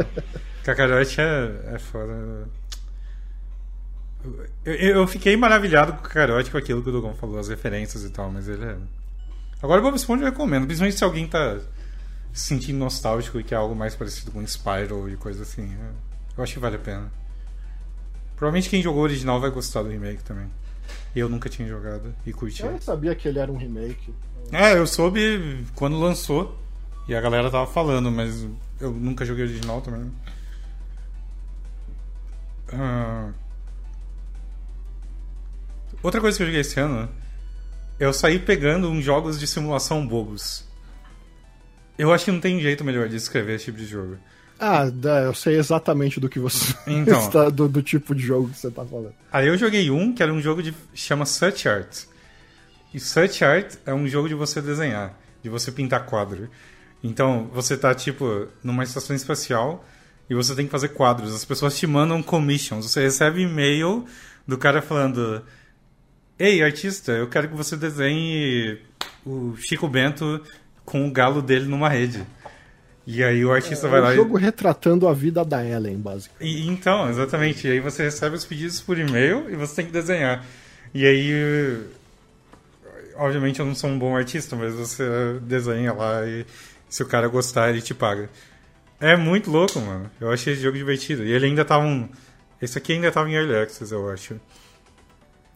Kakarote 0.63 1.19
é, 1.19 1.73
é 1.73 1.79
foda. 1.79 2.47
Eu, 4.63 4.73
eu, 4.73 5.07
fiquei 5.07 5.35
maravilhado 5.35 5.93
com 5.93 5.99
o 5.99 6.01
Kakarote, 6.03 6.49
com 6.49 6.57
aquilo 6.57 6.81
que 6.81 6.89
o 6.89 6.91
Dogon 6.93 7.13
falou, 7.13 7.37
as 7.37 7.49
referências 7.49 8.05
e 8.05 8.09
tal, 8.09 8.31
mas 8.31 8.47
ele 8.47 8.63
é. 8.63 8.77
Agora 9.61 9.81
o 9.81 9.83
Bob 9.83 9.95
Esponja 9.95 10.23
eu 10.23 10.29
recomendo, 10.29 10.65
principalmente 10.65 10.97
se 10.97 11.03
alguém 11.03 11.27
tá 11.27 11.59
se 12.31 12.47
sentindo 12.47 12.79
nostálgico 12.79 13.39
e 13.39 13.43
quer 13.43 13.55
algo 13.55 13.75
mais 13.75 13.95
parecido 13.95 14.31
com 14.31 14.45
Spiral 14.47 15.09
e 15.09 15.17
coisa 15.17 15.43
assim. 15.43 15.63
É, 15.73 15.89
eu 16.37 16.43
acho 16.43 16.53
que 16.53 16.59
vale 16.59 16.77
a 16.77 16.79
pena. 16.79 17.11
Provavelmente 18.37 18.69
quem 18.69 18.81
jogou 18.81 19.01
o 19.01 19.03
original 19.03 19.41
vai 19.41 19.51
gostar 19.51 19.83
do 19.83 19.89
remake 19.89 20.23
também. 20.23 20.49
Eu 21.15 21.27
nunca 21.27 21.49
tinha 21.49 21.67
jogado 21.67 22.13
e 22.25 22.31
curti. 22.31 22.63
Eu 22.63 22.71
não 22.71 22.81
sabia 22.81 23.13
que 23.13 23.27
ele 23.27 23.39
era 23.39 23.51
um 23.51 23.57
remake. 23.57 24.13
É, 24.51 24.77
eu 24.77 24.87
soube 24.87 25.65
quando 25.75 25.99
lançou 25.99 26.57
e 27.07 27.15
a 27.15 27.21
galera 27.21 27.51
tava 27.51 27.67
falando, 27.67 28.11
mas 28.11 28.47
eu 28.79 28.91
nunca 28.91 29.25
joguei 29.25 29.45
original 29.45 29.81
também. 29.81 30.11
Uh... 32.71 33.33
Outra 36.01 36.19
coisa 36.19 36.37
que 36.37 36.43
eu 36.43 36.47
joguei 36.47 36.61
esse 36.61 36.79
ano, 36.79 37.09
eu 37.99 38.11
saí 38.11 38.39
pegando 38.39 38.89
uns 38.89 39.03
jogos 39.03 39.39
de 39.39 39.47
simulação 39.47 40.05
bobos. 40.05 40.67
Eu 41.97 42.11
acho 42.11 42.25
que 42.25 42.31
não 42.31 42.39
tem 42.39 42.59
jeito 42.59 42.83
melhor 42.83 43.07
de 43.07 43.15
escrever 43.15 43.55
esse 43.55 43.65
tipo 43.65 43.77
de 43.77 43.85
jogo. 43.85 44.17
Ah, 44.59 44.85
eu 45.25 45.33
sei 45.33 45.57
exatamente 45.57 46.19
do 46.19 46.29
que 46.29 46.39
você 46.39 46.73
então, 46.87 47.19
está, 47.19 47.49
do, 47.49 47.67
do, 47.67 47.81
tipo 47.81 48.15
de 48.15 48.21
jogo 48.23 48.49
que 48.49 48.57
você 48.57 48.67
está 48.67 48.85
falando. 48.85 49.13
Aí 49.31 49.47
eu 49.47 49.57
joguei 49.57 49.89
um 49.89 50.13
que 50.13 50.23
era 50.23 50.31
um 50.31 50.41
jogo 50.41 50.63
de 50.63 50.73
chama 50.93 51.25
Such 51.25 51.67
Art. 51.67 52.03
E 52.93 52.99
Such 52.99 53.43
Art 53.43 53.75
é 53.85 53.93
um 53.93 54.07
jogo 54.07 54.27
de 54.27 54.35
você 54.35 54.61
desenhar, 54.61 55.17
de 55.41 55.49
você 55.49 55.71
pintar 55.71 56.05
quadro. 56.05 56.49
Então, 57.03 57.49
você 57.53 57.75
tá 57.75 57.93
tipo 57.93 58.47
numa 58.63 58.83
estação 58.83 59.13
espacial 59.13 59.85
e 60.29 60.33
você 60.33 60.55
tem 60.55 60.65
que 60.65 60.71
fazer 60.71 60.89
quadros. 60.89 61.35
As 61.35 61.43
pessoas 61.43 61.77
te 61.77 61.85
mandam 61.85 62.23
commissions. 62.23 62.89
Você 62.89 63.01
recebe 63.01 63.41
e-mail 63.41 64.05
do 64.47 64.57
cara 64.57 64.81
falando: 64.81 65.43
"Ei, 66.39 66.63
artista, 66.63 67.11
eu 67.11 67.27
quero 67.27 67.49
que 67.49 67.55
você 67.55 67.75
desenhe 67.75 68.79
o 69.25 69.55
Chico 69.57 69.87
Bento 69.87 70.41
com 70.85 71.05
o 71.05 71.11
galo 71.11 71.41
dele 71.41 71.65
numa 71.65 71.89
rede". 71.89 72.25
E 73.05 73.21
aí 73.21 73.43
o 73.43 73.51
artista 73.51 73.87
é, 73.87 73.89
vai 73.89 73.99
lá. 73.99 74.09
É 74.11 74.13
um 74.13 74.15
jogo 74.15 74.39
e... 74.39 74.41
retratando 74.41 75.07
a 75.09 75.13
vida 75.13 75.43
da 75.43 75.65
Ellen, 75.65 75.97
basicamente. 75.97 76.49
E, 76.49 76.69
então, 76.69 77.09
exatamente. 77.09 77.67
E 77.67 77.71
aí 77.71 77.79
você 77.81 78.03
recebe 78.03 78.35
os 78.35 78.45
pedidos 78.45 78.79
por 78.79 78.97
e-mail 78.97 79.49
e 79.49 79.57
você 79.57 79.75
tem 79.75 79.85
que 79.85 79.91
desenhar. 79.91 80.45
E 80.93 81.05
aí. 81.05 81.83
Obviamente 83.15 83.59
eu 83.59 83.65
não 83.65 83.75
sou 83.75 83.91
um 83.91 83.99
bom 83.99 84.15
artista, 84.15 84.55
mas 84.55 84.73
você 84.73 85.37
desenha 85.41 85.93
lá 85.93 86.25
e 86.25 86.45
se 86.93 87.01
o 87.01 87.07
cara 87.07 87.27
gostar, 87.27 87.71
ele 87.71 87.81
te 87.81 87.91
paga. 87.91 88.29
É 88.99 89.17
muito 89.17 89.49
louco, 89.49 89.79
mano. 89.79 90.11
Eu 90.21 90.31
achei 90.31 90.53
esse 90.53 90.61
jogo 90.61 90.77
divertido. 90.77 91.25
E 91.25 91.31
ele 91.31 91.47
ainda 91.47 91.65
tava 91.65 91.83
um. 91.83 92.07
Esse 92.61 92.77
aqui 92.77 92.93
ainda 92.93 93.11
tava 93.11 93.27
em 93.31 93.33
Early 93.33 93.55
Access, 93.55 93.91
eu 93.91 94.07
acho. 94.11 94.39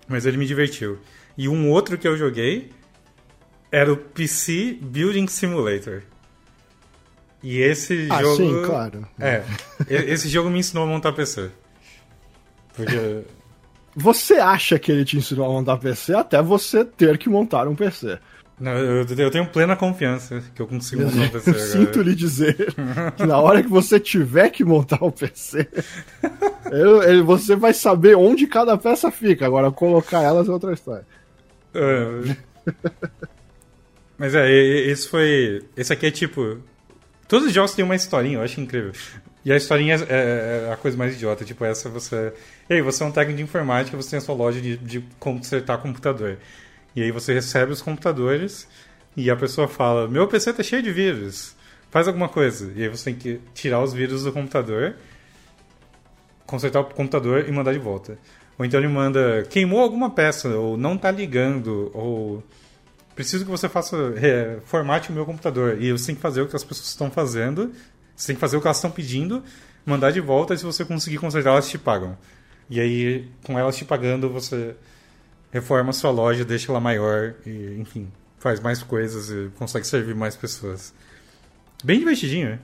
Mas 0.07 0.25
ele 0.25 0.35
me 0.35 0.47
divertiu. 0.47 0.97
E 1.37 1.47
um 1.47 1.69
outro 1.69 1.95
que 1.95 2.07
eu 2.07 2.17
joguei 2.17 2.71
era 3.71 3.93
o 3.93 3.97
PC 3.97 4.79
Building 4.81 5.27
Simulator. 5.27 6.01
E 7.43 7.59
esse 7.59 8.07
ah, 8.09 8.19
jogo. 8.19 8.37
Sim, 8.37 8.63
claro. 8.65 9.07
É. 9.19 9.43
esse 9.87 10.29
jogo 10.29 10.49
me 10.49 10.57
ensinou 10.57 10.85
a 10.85 10.87
montar 10.87 11.13
PC. 11.13 11.51
Porque. 12.75 13.21
Você 13.95 14.37
acha 14.37 14.79
que 14.79 14.91
ele 14.91 15.05
te 15.05 15.17
ensinou 15.17 15.45
a 15.45 15.49
montar 15.49 15.77
PC 15.77 16.15
até 16.15 16.41
você 16.41 16.83
ter 16.83 17.15
que 17.19 17.29
montar 17.29 17.67
um 17.67 17.75
PC. 17.75 18.17
Não, 18.59 18.71
eu, 18.71 19.05
eu 19.05 19.31
tenho 19.31 19.45
plena 19.45 19.75
confiança 19.75 20.43
que 20.55 20.61
eu 20.61 20.65
consigo 20.65 21.03
montar 21.03 21.25
um 21.25 21.29
PC. 21.29 21.49
Eu 21.49 21.59
sinto 21.59 22.01
lhe 22.01 22.15
dizer 22.15 22.73
que 23.15 23.23
na 23.23 23.37
hora 23.37 23.61
que 23.61 23.69
você 23.69 23.99
tiver 23.99 24.49
que 24.49 24.63
montar 24.63 24.97
o 25.01 25.07
um 25.07 25.11
PC, 25.11 25.67
ele, 27.07 27.21
você 27.21 27.55
vai 27.55 27.71
saber 27.71 28.15
onde 28.15 28.47
cada 28.47 28.75
peça 28.75 29.11
fica. 29.11 29.45
Agora, 29.45 29.71
colocar 29.71 30.23
elas 30.23 30.49
é 30.49 30.51
outra 30.51 30.73
história. 30.73 31.05
É. 31.75 32.35
Mas 34.17 34.33
é, 34.33 34.49
esse 34.49 35.07
foi. 35.07 35.63
Esse 35.75 35.93
aqui 35.93 36.07
é 36.07 36.11
tipo. 36.11 36.57
Todos 37.27 37.47
os 37.47 37.53
jogos 37.53 37.73
têm 37.73 37.85
uma 37.85 37.95
historinha, 37.95 38.39
eu 38.39 38.41
acho 38.41 38.59
incrível. 38.59 38.91
E 39.45 39.51
a 39.51 39.55
historinha 39.55 39.95
é, 39.95 39.99
é, 40.09 40.67
é 40.69 40.73
a 40.73 40.77
coisa 40.77 40.97
mais 40.97 41.13
idiota. 41.13 41.45
Tipo, 41.45 41.63
essa 41.63 41.89
você. 41.89 42.33
Ei, 42.67 42.81
você 42.81 43.03
é 43.03 43.05
um 43.05 43.11
técnico 43.11 43.37
de 43.37 43.43
informática, 43.43 43.95
você 43.95 44.11
tem 44.11 44.17
a 44.17 44.21
sua 44.21 44.33
loja 44.33 44.59
de, 44.59 44.77
de 44.77 45.03
consertar 45.19 45.77
computador. 45.77 46.39
E 46.97 47.03
aí 47.03 47.11
você 47.11 47.31
recebe 47.31 47.71
os 47.71 47.79
computadores 47.79 48.67
e 49.15 49.29
a 49.29 49.35
pessoa 49.35 49.67
fala: 49.67 50.07
Meu 50.07 50.27
PC 50.27 50.51
tá 50.51 50.63
cheio 50.63 50.81
de 50.81 50.91
vírus, 50.91 51.55
faz 51.91 52.07
alguma 52.07 52.27
coisa. 52.27 52.73
E 52.75 52.81
aí 52.81 52.89
você 52.89 53.11
tem 53.11 53.15
que 53.15 53.39
tirar 53.53 53.83
os 53.83 53.93
vírus 53.93 54.23
do 54.23 54.33
computador, 54.33 54.95
consertar 56.47 56.79
o 56.79 56.85
computador 56.85 57.47
e 57.47 57.51
mandar 57.51 57.73
de 57.73 57.77
volta. 57.77 58.17
Ou 58.57 58.65
então 58.65 58.79
ele 58.79 58.87
manda: 58.87 59.43
Queimou 59.47 59.79
alguma 59.79 60.09
peça, 60.09 60.49
ou 60.49 60.75
não 60.75 60.97
tá 60.97 61.11
ligando, 61.11 61.91
ou 61.93 62.43
preciso 63.13 63.45
que 63.45 63.51
você 63.51 63.69
faça 63.69 63.95
é, 64.15 64.57
formate 64.65 65.11
o 65.11 65.13
meu 65.13 65.23
computador. 65.23 65.79
E 65.79 65.91
você 65.91 66.07
tem 66.07 66.15
que 66.15 66.21
fazer 66.21 66.41
o 66.41 66.47
que 66.47 66.55
as 66.55 66.63
pessoas 66.63 66.87
estão 66.87 67.11
fazendo, 67.11 67.71
você 68.15 68.25
tem 68.25 68.35
que 68.35 68.41
fazer 68.41 68.57
o 68.57 68.59
que 68.59 68.65
elas 68.65 68.77
estão 68.77 68.89
pedindo, 68.89 69.43
mandar 69.85 70.09
de 70.09 70.19
volta, 70.19 70.55
e 70.55 70.57
se 70.57 70.65
você 70.65 70.83
conseguir 70.83 71.19
consertar, 71.19 71.51
elas 71.51 71.69
te 71.69 71.77
pagam. 71.77 72.17
E 72.67 72.79
aí, 72.79 73.29
com 73.43 73.59
elas 73.59 73.77
te 73.77 73.85
pagando, 73.85 74.31
você 74.31 74.75
reforma 75.51 75.93
sua 75.93 76.11
loja, 76.11 76.43
deixa 76.43 76.71
ela 76.71 76.79
maior, 76.79 77.33
e, 77.45 77.77
enfim, 77.79 78.11
faz 78.39 78.59
mais 78.59 78.83
coisas 78.83 79.29
e 79.29 79.49
consegue 79.57 79.85
servir 79.85 80.15
mais 80.15 80.35
pessoas. 80.35 80.93
Bem 81.83 81.99
divertidinho, 81.99 82.49
né? 82.49 82.59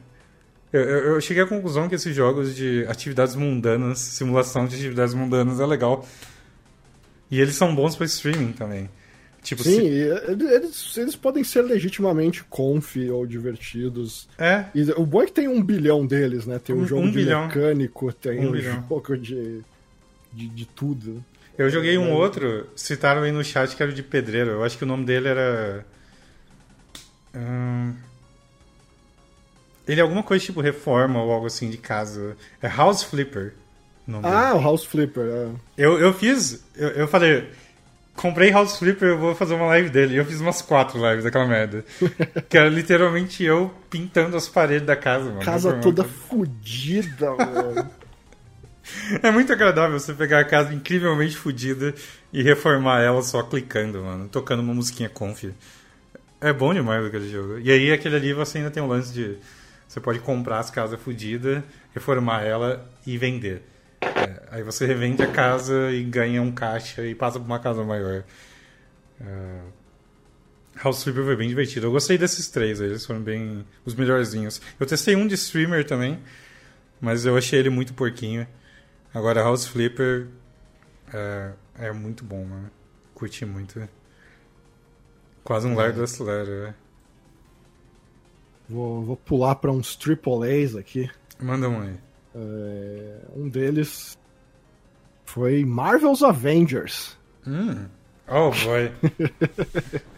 Eu, 0.72 0.82
eu, 0.82 0.98
eu 1.14 1.22
cheguei 1.22 1.44
à 1.44 1.46
conclusão 1.48 1.88
que 1.88 1.96
esses 1.96 2.16
jogos 2.16 2.56
de 2.56 2.84
atividades 2.88 3.36
mundanas, 3.36 4.00
simulação 4.00 4.66
de 4.66 4.76
atividades 4.76 5.14
mundanas 5.14 5.60
é 5.60 5.66
legal. 5.66 6.06
E 7.30 7.40
eles 7.40 7.56
são 7.56 7.76
bons 7.76 7.96
para 7.96 8.06
streaming 8.08 8.54
também. 8.54 8.90
Tipo, 9.44 9.62
Sim, 9.62 9.82
se... 9.82 9.86
eles, 9.86 10.98
eles 10.98 11.16
podem 11.16 11.44
ser 11.44 11.62
legitimamente 11.64 12.44
conf 12.46 12.96
ou 13.12 13.26
divertidos. 13.28 14.28
É. 14.38 14.66
E 14.74 14.84
o 14.94 15.06
bom 15.06 15.22
é 15.22 15.26
que 15.26 15.34
tem 15.34 15.48
um 15.48 15.62
bilhão 15.62 16.08
deles, 16.08 16.46
né? 16.46 16.60
Tem 16.60 16.74
um, 16.74 16.80
um 16.80 16.88
jogo 16.88 17.04
um 17.04 17.08
de 17.08 17.18
bilhão. 17.18 17.48
mecânico, 17.48 18.12
tem 18.14 18.40
um, 18.48 18.52
um 18.52 18.62
jogo 18.62 19.18
de, 19.18 19.62
de, 20.32 20.48
de 20.48 20.66
tudo. 20.66 21.24
Eu 21.58 21.70
joguei 21.70 21.98
um 21.98 22.12
outro, 22.12 22.68
citaram 22.76 23.22
aí 23.22 23.32
no 23.32 23.44
chat 23.44 23.76
que 23.76 23.84
era 23.84 23.92
o 23.92 23.96
de 23.96 24.02
pedreiro. 24.02 24.52
Eu 24.52 24.64
acho 24.64 24.78
que 24.78 24.84
o 24.84 24.88
nome 24.88 25.06
dele 25.06 25.28
era. 25.28 25.86
Hum... 27.36 27.94
Ele 29.88 30.00
é 30.00 30.04
alguma 30.04 30.24
coisa 30.24 30.44
tipo 30.44 30.62
reforma 30.62 31.22
ou 31.22 31.32
algo 31.32 31.46
assim 31.46 31.70
de 31.70 31.78
casa. 31.78 32.38
É 32.62 32.68
House 32.68 33.04
Flipper. 33.04 33.54
ah, 34.24 34.48
dele. 34.48 34.60
o 34.60 34.62
House 34.62 34.86
Flipper, 34.86 35.24
é. 35.24 35.48
Eu, 35.78 36.00
eu 36.00 36.14
fiz. 36.14 36.64
Eu, 36.76 36.90
eu 36.90 37.08
falei, 37.08 37.50
comprei 38.16 38.50
House 38.50 38.78
Flipper, 38.78 39.10
eu 39.10 39.18
vou 39.18 39.36
fazer 39.36 39.54
uma 39.56 39.68
live 39.68 39.90
dele. 39.90 40.16
E 40.16 40.18
eu 40.18 40.26
fiz 40.26 40.40
umas 40.40 40.62
quatro 40.62 40.98
lives 41.08 41.24
daquela 41.24 41.46
merda. 41.46 41.86
que 42.50 42.58
era 42.58 42.70
literalmente 42.70 43.44
eu 43.44 43.72
pintando 43.90 44.38
as 44.38 44.48
paredes 44.48 44.88
da 44.88 44.96
casa, 44.96 45.26
mano. 45.26 45.42
Casa 45.42 45.74
toda 45.80 46.04
fodida, 46.04 47.32
mano. 47.36 47.90
É 49.22 49.32
muito 49.32 49.52
agradável 49.52 49.98
você 49.98 50.14
pegar 50.14 50.40
a 50.40 50.46
casa 50.46 50.74
incrivelmente 50.74 51.38
fodida 51.38 51.94
e 52.32 52.44
reformar 52.44 53.02
ela 53.02 53.22
só 53.22 53.42
clicando, 53.44 54.04
mano. 54.04 54.28
Tocando 54.28 54.62
uma 54.62 54.74
musiquinha 54.74 55.10
conf. 55.10 55.46
É 56.42 56.52
bom 56.52 56.74
demais 56.74 57.06
aquele 57.06 57.30
jogo. 57.30 57.60
E 57.60 57.72
aí, 57.72 57.92
aquele 57.92 58.16
ali 58.16 58.34
você 58.34 58.58
ainda 58.58 58.70
tem 58.70 58.84
o 58.84 58.88
lance 58.88 59.14
de. 59.14 59.38
Você 59.88 60.00
pode 60.00 60.20
comprar 60.20 60.60
as 60.60 60.70
casas 60.70 61.00
fodidas, 61.00 61.64
reformar 61.94 62.42
ela 62.44 62.90
e 63.06 63.18
vender. 63.18 63.62
É, 64.02 64.42
aí 64.52 64.64
você 64.64 64.86
revende 64.86 65.22
a 65.22 65.28
casa 65.28 65.92
e 65.92 66.04
ganha 66.04 66.42
um 66.42 66.52
caixa 66.52 67.06
e 67.06 67.16
passa 67.16 67.40
pra 67.40 67.46
uma 67.46 67.60
casa 67.60 67.84
maior. 67.84 68.24
Uh, 69.22 69.72
House 70.84 71.04
Flipper 71.04 71.24
foi 71.24 71.36
bem 71.36 71.48
divertido. 71.48 71.88
Eu 71.88 71.92
gostei 71.92 72.18
desses 72.18 72.48
três, 72.48 72.82
eles 72.82 73.06
foram 73.06 73.22
bem 73.22 73.66
os 73.86 73.96
melhorzinhos. 73.96 74.60
Eu 74.80 74.86
testei 74.86 75.16
um 75.16 75.28
de 75.28 75.36
streamer 75.36 75.86
também, 75.86 76.20
mas 77.00 77.26
eu 77.26 77.38
achei 77.38 77.60
ele 77.60 77.70
muito 77.70 77.94
porquinho. 77.94 78.48
Agora 79.14 79.44
House 79.44 79.66
Flipper 79.66 80.28
é, 81.14 81.54
é 81.76 81.92
muito 81.92 82.24
bom, 82.24 82.44
mano. 82.44 82.72
Curti 83.14 83.46
muito. 83.46 83.88
Quase 85.44 85.68
um 85.68 85.74
é. 85.74 85.76
lar 85.76 85.94
do 85.94 86.04
acelera. 86.04 86.76
Vou, 88.68 89.04
vou 89.04 89.18
pular 89.18 89.56
para 89.56 89.72
uns 89.72 89.96
triple 89.96 90.50
A's 90.50 90.76
aqui. 90.76 91.10
Manda 91.40 91.70
um 91.70 91.82
aí. 91.82 92.00
É, 92.34 93.20
um 93.36 93.48
deles 93.48 94.18
foi 95.26 95.64
Marvel's 95.64 96.24
Avengers. 96.24 97.18
Hum. 97.46 97.88
Oh 98.28 98.52
boy. 98.52 98.92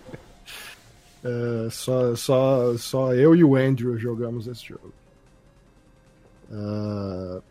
É, 1.28 1.70
só, 1.72 2.16
só, 2.16 2.78
só 2.78 3.12
eu 3.16 3.36
e 3.36 3.44
o 3.44 3.56
Andrew 3.56 3.98
jogamos 3.98 4.46
esse 4.46 4.64
jogo. 4.64 4.94
Uh... 6.52 7.42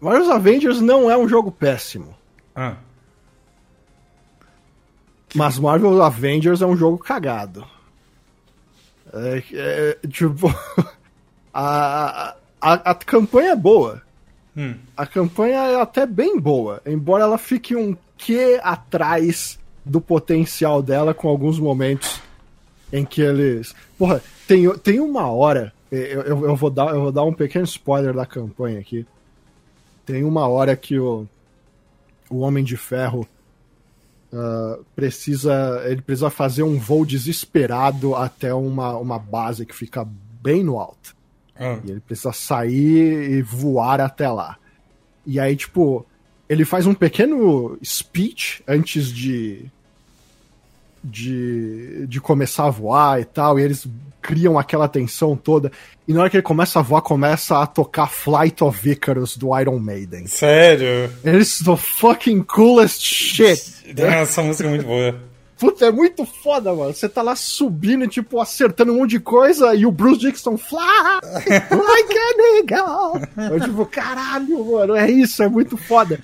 Marvel's 0.00 0.28
Avengers 0.28 0.80
não 0.80 1.10
é 1.10 1.16
um 1.16 1.28
jogo 1.28 1.50
péssimo. 1.50 2.14
Ah. 2.54 2.76
Mas 5.34 5.58
Marvel 5.58 6.02
Avengers 6.02 6.62
é 6.62 6.66
um 6.66 6.76
jogo 6.76 6.98
cagado. 6.98 7.66
É, 9.12 9.42
é, 9.52 10.08
tipo, 10.08 10.48
a, 11.52 12.36
a, 12.60 12.72
a 12.72 12.94
campanha 12.94 13.52
é 13.52 13.56
boa. 13.56 14.02
Hum. 14.56 14.74
A 14.96 15.06
campanha 15.06 15.56
é 15.56 15.80
até 15.80 16.06
bem 16.06 16.40
boa, 16.40 16.80
embora 16.86 17.24
ela 17.24 17.36
fique 17.36 17.76
um 17.76 17.94
que 18.16 18.58
atrás 18.62 19.58
do 19.84 20.00
potencial 20.00 20.82
dela 20.82 21.12
com 21.12 21.28
alguns 21.28 21.58
momentos 21.58 22.20
em 22.92 23.04
que 23.04 23.20
eles. 23.20 23.74
Porra, 23.98 24.22
tem, 24.46 24.70
tem 24.78 25.00
uma 25.00 25.30
hora. 25.30 25.72
Eu, 25.90 26.22
eu, 26.22 26.44
eu, 26.46 26.56
vou 26.56 26.70
dar, 26.70 26.88
eu 26.94 27.02
vou 27.02 27.12
dar 27.12 27.24
um 27.24 27.32
pequeno 27.32 27.64
spoiler 27.64 28.14
da 28.14 28.26
campanha 28.26 28.80
aqui. 28.80 29.06
Tem 30.06 30.24
uma 30.24 30.46
hora 30.46 30.74
que 30.76 30.98
o, 30.98 31.26
o 32.30 32.38
Homem 32.38 32.64
de 32.64 32.76
Ferro 32.76 33.28
uh, 34.32 34.84
precisa. 34.94 35.82
Ele 35.84 36.00
precisa 36.00 36.30
fazer 36.30 36.62
um 36.62 36.78
voo 36.78 37.04
desesperado 37.04 38.14
até 38.14 38.54
uma, 38.54 38.96
uma 38.96 39.18
base 39.18 39.66
que 39.66 39.74
fica 39.74 40.06
bem 40.40 40.62
no 40.62 40.78
alto. 40.78 41.14
Ah. 41.58 41.78
E 41.84 41.90
ele 41.90 42.00
precisa 42.00 42.32
sair 42.32 43.30
e 43.30 43.42
voar 43.42 44.00
até 44.00 44.30
lá. 44.30 44.56
E 45.26 45.40
aí, 45.40 45.56
tipo, 45.56 46.06
ele 46.48 46.64
faz 46.64 46.86
um 46.86 46.94
pequeno 46.94 47.76
speech 47.84 48.62
antes 48.66 49.08
de. 49.08 49.70
De, 51.08 52.04
de 52.08 52.20
começar 52.20 52.64
a 52.64 52.70
voar 52.70 53.20
e 53.20 53.24
tal, 53.24 53.60
e 53.60 53.62
eles 53.62 53.86
criam 54.20 54.58
aquela 54.58 54.88
tensão 54.88 55.36
toda. 55.36 55.70
E 56.08 56.12
na 56.12 56.20
hora 56.20 56.30
que 56.30 56.36
ele 56.36 56.42
começa 56.42 56.80
a 56.80 56.82
voar, 56.82 57.00
começa 57.00 57.62
a 57.62 57.66
tocar 57.66 58.08
Flight 58.08 58.64
of 58.64 58.90
Icarus 58.90 59.36
do 59.36 59.56
Iron 59.56 59.78
Maiden. 59.78 60.26
Sério? 60.26 61.08
It's 61.24 61.60
the 61.60 61.76
fucking 61.76 62.42
coolest 62.42 63.00
shit. 63.02 63.62
Essa 63.96 64.42
música 64.42 64.68
é 64.68 64.70
muito 64.70 64.84
boa. 64.84 65.14
Puta, 65.58 65.86
é 65.86 65.92
muito 65.92 66.26
foda, 66.26 66.74
mano. 66.74 66.92
Você 66.92 67.08
tá 67.08 67.22
lá 67.22 67.34
subindo, 67.36 68.06
tipo, 68.08 68.40
acertando 68.40 68.92
um 68.92 68.98
monte 68.98 69.10
de 69.10 69.20
coisa 69.20 69.74
e 69.74 69.86
o 69.86 69.92
Bruce 69.92 70.20
Dixon 70.20 70.58
fly 70.58 70.80
like 71.48 72.18
an 72.18 72.56
eagle. 72.58 73.22
Eu, 73.52 73.60
tipo, 73.60 73.86
caralho, 73.86 74.72
mano, 74.72 74.94
é 74.96 75.10
isso, 75.10 75.42
é 75.42 75.48
muito 75.48 75.76
foda. 75.76 76.20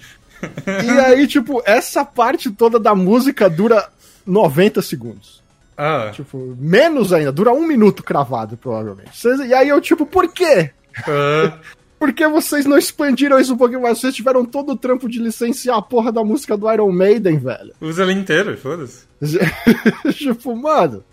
E 0.67 0.91
aí, 1.01 1.27
tipo, 1.27 1.63
essa 1.65 2.05
parte 2.05 2.51
toda 2.51 2.79
da 2.79 2.95
música 2.95 3.49
dura 3.49 3.89
90 4.27 4.83
segundos. 4.83 5.43
Ah. 5.77 6.11
Tipo, 6.13 6.57
menos 6.59 7.13
ainda, 7.13 7.33
dura 7.33 7.53
um 7.53 7.67
minuto 7.67 8.03
cravado, 8.03 8.57
provavelmente. 8.57 9.11
E 9.47 9.55
aí 9.55 9.69
eu, 9.69 9.81
tipo, 9.81 10.07
por 10.07 10.33
quê? 10.33 10.71
Ah. 11.07 11.59
Por 12.03 12.13
que 12.13 12.27
vocês 12.27 12.67
não 12.67 12.77
expandiram 12.77 13.39
isso 13.39 13.55
um 13.55 13.57
pouquinho 13.57 13.81
mais? 13.81 14.01
Vocês 14.01 14.13
tiveram 14.13 14.45
todo 14.45 14.73
o 14.73 14.77
trampo 14.77 15.09
de 15.09 15.21
licenciar 15.21 15.79
a 15.79 15.83
porra 15.83 16.11
da 16.11 16.25
música 16.25 16.57
do 16.57 16.69
Iron 16.73 16.91
Maiden, 16.91 17.39
velho. 17.39 17.73
Usa 17.81 18.03
ela 18.03 18.13
inteira, 18.13 18.57
foda-se. 18.57 19.05
tipo, 20.19 20.57
mano. 20.57 21.05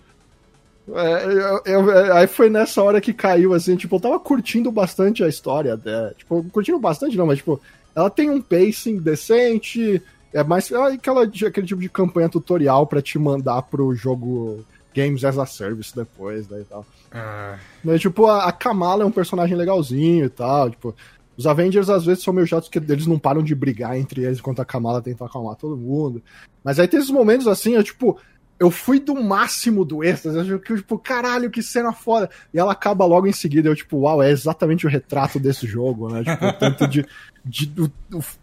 É, 0.92 1.26
eu, 1.26 1.86
eu, 1.92 2.14
aí 2.16 2.26
foi 2.26 2.50
nessa 2.50 2.82
hora 2.82 3.00
que 3.00 3.14
caiu, 3.14 3.54
assim, 3.54 3.76
tipo, 3.76 3.98
eu 3.98 4.00
tava 4.00 4.20
curtindo 4.20 4.72
bastante 4.72 5.24
a 5.24 5.28
história 5.28 5.76
até. 5.76 6.10
Tipo, 6.18 6.44
curtindo 6.52 6.80
bastante 6.80 7.16
não, 7.16 7.28
mas 7.28 7.38
tipo, 7.38 7.62
ela 7.96 8.10
tem 8.10 8.32
um 8.32 8.42
pacing 8.42 8.98
decente, 8.98 10.02
é 10.34 10.44
mais 10.44 10.72
é 10.72 10.94
aquela, 10.94 11.24
aquele 11.24 11.68
tipo 11.68 11.82
de 11.82 11.90
campanha 11.90 12.30
tutorial 12.30 12.86
para 12.88 13.02
te 13.02 13.18
mandar 13.18 13.62
pro 13.64 13.94
jogo 13.96 14.66
Games 14.96 15.24
as 15.24 15.38
a 15.38 15.46
Service 15.46 15.96
depois, 15.96 16.48
né, 16.48 16.62
e 16.62 16.64
tal. 16.66 16.86
Ah. 17.12 17.58
Mas, 17.84 18.02
tipo, 18.02 18.26
a, 18.26 18.46
a 18.46 18.52
Kamala 18.52 19.04
é 19.04 19.06
um 19.06 19.12
personagem 19.12 19.56
legalzinho 19.56 20.26
e 20.26 20.30
tal, 20.30 20.70
tipo... 20.70 20.96
Os 21.38 21.48
Avengers 21.48 21.90
às 21.90 22.06
vezes 22.06 22.22
são 22.22 22.34
meio 22.34 22.46
chatos 22.46 22.68
porque 22.68 22.92
eles 22.92 23.08
não 23.08 23.18
param 23.18 23.42
de 23.42 23.56
brigar 23.56 23.98
entre 23.98 24.26
eles 24.26 24.40
enquanto 24.40 24.62
a 24.62 24.66
Kamala 24.66 25.02
tenta 25.02 25.24
acalmar 25.24 25.56
todo 25.56 25.78
mundo. 25.78 26.22
Mas 26.62 26.78
aí 26.78 26.86
tem 26.86 27.00
esses 27.00 27.10
momentos 27.10 27.48
assim, 27.48 27.76
eu 27.76 27.84
tipo, 27.84 28.20
eu 28.60 28.70
fui 28.70 29.00
do 29.00 29.16
máximo 29.16 29.86
do 29.86 30.04
êxtase, 30.04 30.50
eu 30.50 30.60
tipo, 30.60 31.00
caralho, 31.00 31.50
que 31.50 31.64
cena 31.64 31.94
foda. 31.94 32.30
E 32.54 32.60
ela 32.60 32.74
acaba 32.74 33.06
logo 33.06 33.26
em 33.26 33.32
seguida, 33.32 33.70
eu 33.70 33.76
tipo, 33.76 34.00
uau, 34.00 34.22
é 34.22 34.30
exatamente 34.30 34.86
o 34.86 34.90
retrato 34.90 35.40
desse 35.40 35.66
jogo, 35.66 36.10
né? 36.10 36.26
Tipo, 36.26 36.60
tanto 36.60 36.86
de. 36.88 37.06
De 37.50 37.72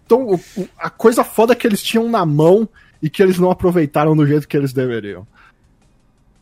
tão, 0.09 0.35
o, 0.35 0.41
a 0.77 0.91
coisa 0.91 1.23
foda 1.23 1.55
que 1.55 1.67
eles 1.67 1.83
tinham 1.83 2.09
na 2.11 2.27
mão 2.27 2.69
e 3.01 3.09
que 3.09 3.23
eles 3.23 3.39
não 3.39 3.51
aproveitaram 3.51 4.17
do 4.17 4.27
jeito 4.27 4.49
que 4.49 4.57
eles 4.57 4.73
deveriam. 4.73 5.27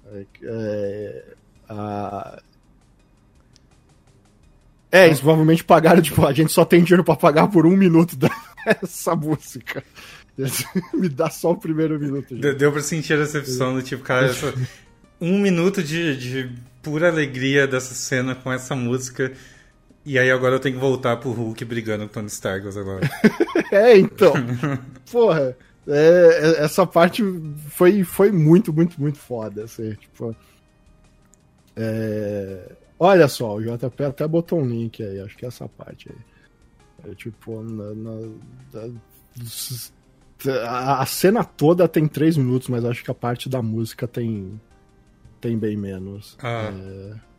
É, 0.07 0.25
é, 0.43 1.25
a... 1.68 2.43
É, 4.91 5.07
eles 5.07 5.20
provavelmente 5.20 5.65
pagaram, 5.65 6.01
tipo, 6.01 6.25
a 6.25 6.33
gente 6.33 6.52
só 6.52 6.65
tem 6.65 6.83
dinheiro 6.83 7.05
pra 7.05 7.17
pagar 7.17 7.49
por 7.49 7.67
um 7.67 7.76
minuto 7.76 8.17
dessa 8.65 9.15
música. 9.15 9.84
Me 10.94 11.09
dá 11.09 11.28
só 11.28 11.51
o 11.51 11.57
primeiro 11.57 11.99
minuto. 11.99 12.34
Deu, 12.34 12.57
deu 12.57 12.73
pra 12.73 12.81
sentir 12.81 13.15
a 13.15 13.18
decepção 13.18 13.75
do 13.75 13.83
tipo, 13.83 14.02
cara, 14.02 14.33
um 15.20 15.39
minuto 15.39 15.83
de, 15.83 16.17
de 16.17 16.51
pura 16.83 17.09
alegria 17.09 17.67
dessa 17.67 17.94
cena 17.94 18.34
com 18.34 18.52
essa 18.52 18.75
música. 18.75 19.33
E 20.05 20.18
aí 20.18 20.31
agora 20.31 20.57
eu 20.57 20.60
tenho 20.60 20.74
que 20.74 20.81
voltar 20.81 21.16
pro 21.16 21.31
Hulk 21.33 21.65
brigando 21.65 22.07
com 22.07 22.12
Tony 22.12 22.26
Stark 22.26 22.66
agora. 22.68 23.08
é, 23.73 23.97
então. 23.97 24.34
Porra. 25.10 25.57
É, 25.86 26.65
essa 26.65 26.86
parte 26.86 27.23
foi, 27.68 28.05
foi 28.05 28.33
muito, 28.33 28.73
muito, 28.73 29.00
muito 29.00 29.18
foda. 29.18 29.65
Assim, 29.65 29.92
tipo, 29.94 30.34
é... 31.76 32.73
Olha 32.99 33.28
só, 33.28 33.57
o 33.57 33.62
JP 33.62 34.05
até 34.05 34.26
botou 34.26 34.60
um 34.60 34.66
link 34.66 35.02
aí, 35.02 35.20
acho 35.20 35.36
que 35.36 35.44
é 35.44 35.49
essa 35.49 35.68
parte 35.68 36.10
aí. 36.10 37.10
É, 37.10 37.15
tipo, 37.15 37.60
na, 37.62 37.94
na, 37.94 38.91
a, 40.66 41.02
a 41.02 41.07
cena 41.07 41.44
toda 41.44 41.89
tem 41.89 42.07
três 42.07 42.36
minutos, 42.36 42.68
mas 42.68 42.84
acho 42.84 43.02
que 43.05 43.10
a 43.10 43.15
parte 43.15 43.49
da 43.49 43.60
música 43.60 44.07
tem, 44.07 44.60
tem 45.41 45.58
bem 45.58 45.76
menos. 45.76 46.36
Ah. 46.41 46.73
É... 46.73 47.34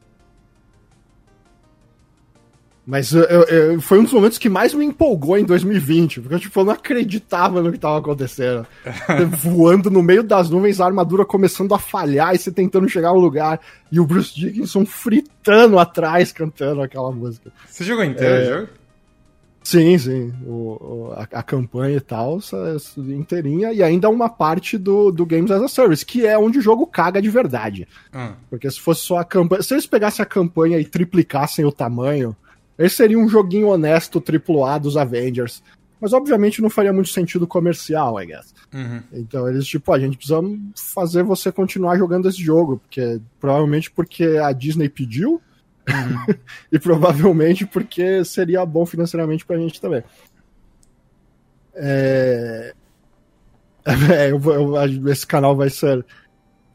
Mas 2.86 3.12
eu, 3.14 3.24
eu, 3.24 3.82
foi 3.82 3.98
um 4.00 4.04
dos 4.04 4.14
momentos 4.14 4.38
que 4.38 4.48
mais 4.48 4.74
me 4.74 4.86
empolgou 4.86 5.38
em 5.38 5.44
2020, 5.44 6.22
porque 6.22 6.38
tipo, 6.38 6.60
eu 6.60 6.66
não 6.66 6.74
acreditava 6.74 7.62
no 7.62 7.72
que 7.72 7.78
estava 7.78 7.98
acontecendo. 7.98 8.66
Voando 9.42 9.90
no 9.90 10.04
meio 10.04 10.22
das 10.22 10.52
nuvens, 10.52 10.80
a 10.80 10.86
armadura 10.86 11.26
começando 11.26 11.74
a 11.74 11.80
falhar 11.80 12.36
e 12.36 12.38
você 12.38 12.52
tentando 12.52 12.88
chegar 12.88 13.10
ao 13.10 13.20
lugar, 13.20 13.60
e 13.92 14.00
o 14.00 14.06
Bruce 14.06 14.36
Dickinson 14.40 14.86
fritando 14.86 15.80
atrás, 15.80 16.32
cantando 16.32 16.82
aquela 16.84 17.12
música. 17.12 17.52
Você 17.68 17.84
jogou 17.84 18.04
inteiro 18.04 18.36
É. 18.36 18.42
o 18.42 18.60
jogo? 18.60 18.70
Sim, 19.64 19.98
sim. 19.98 20.32
O, 20.46 21.12
a, 21.16 21.40
a 21.40 21.42
campanha 21.42 21.98
e 21.98 22.00
tal, 22.00 22.40
inteirinha, 22.98 23.74
e 23.74 23.82
ainda 23.82 24.08
uma 24.10 24.30
parte 24.30 24.78
do, 24.78 25.12
do 25.12 25.26
Games 25.26 25.50
as 25.50 25.60
a 25.60 25.68
Service, 25.68 26.06
que 26.06 26.24
é 26.24 26.38
onde 26.38 26.60
o 26.60 26.62
jogo 26.62 26.86
caga 26.86 27.20
de 27.20 27.30
verdade. 27.32 27.88
Ah. 28.14 28.34
Porque 28.48 28.70
se 28.70 28.80
fosse 28.80 29.02
só 29.02 29.18
a 29.18 29.26
campanha. 29.26 29.64
Se 29.64 29.74
eles 29.74 29.88
pegassem 29.88 30.22
a 30.22 30.26
campanha 30.28 30.78
e 30.78 30.86
triplicassem 30.86 31.66
o 31.66 31.72
tamanho, 31.72 32.36
esse 32.78 32.96
seria 32.96 33.18
um 33.18 33.28
joguinho 33.30 33.68
honesto 33.68 34.22
AAA 34.22 34.80
dos 34.80 34.98
Avengers. 34.98 35.64
Mas 36.00 36.12
obviamente 36.14 36.62
não 36.62 36.70
faria 36.70 36.92
muito 36.92 37.10
sentido 37.10 37.48
comercial, 37.48 38.22
I 38.22 38.26
guess. 38.28 38.54
Uhum. 38.74 39.02
Então 39.14 39.48
eles, 39.48 39.66
tipo, 39.66 39.92
a 39.94 40.00
gente 40.00 40.18
precisa 40.18 40.42
fazer 40.94 41.24
você 41.24 41.52
continuar 41.52 41.98
jogando 41.98 42.28
esse 42.28 42.42
jogo. 42.42 42.78
Porque 42.78 43.20
provavelmente 43.40 43.90
porque 43.90 44.26
a 44.42 44.52
Disney 44.52 44.90
pediu. 44.90 45.42
e 46.72 46.80
provavelmente 46.80 47.66
porque 47.66 48.26
seria 48.26 48.66
bom 48.66 48.86
financeiramente 48.86 49.46
pra 49.46 49.58
gente 49.58 49.80
também. 49.80 50.04
É... 51.74 52.74
É, 53.88 54.32
eu 54.32 54.42
eu- 54.52 55.10
esse 55.12 55.28
canal 55.28 55.56
vai 55.56 55.70
ser 55.70 56.04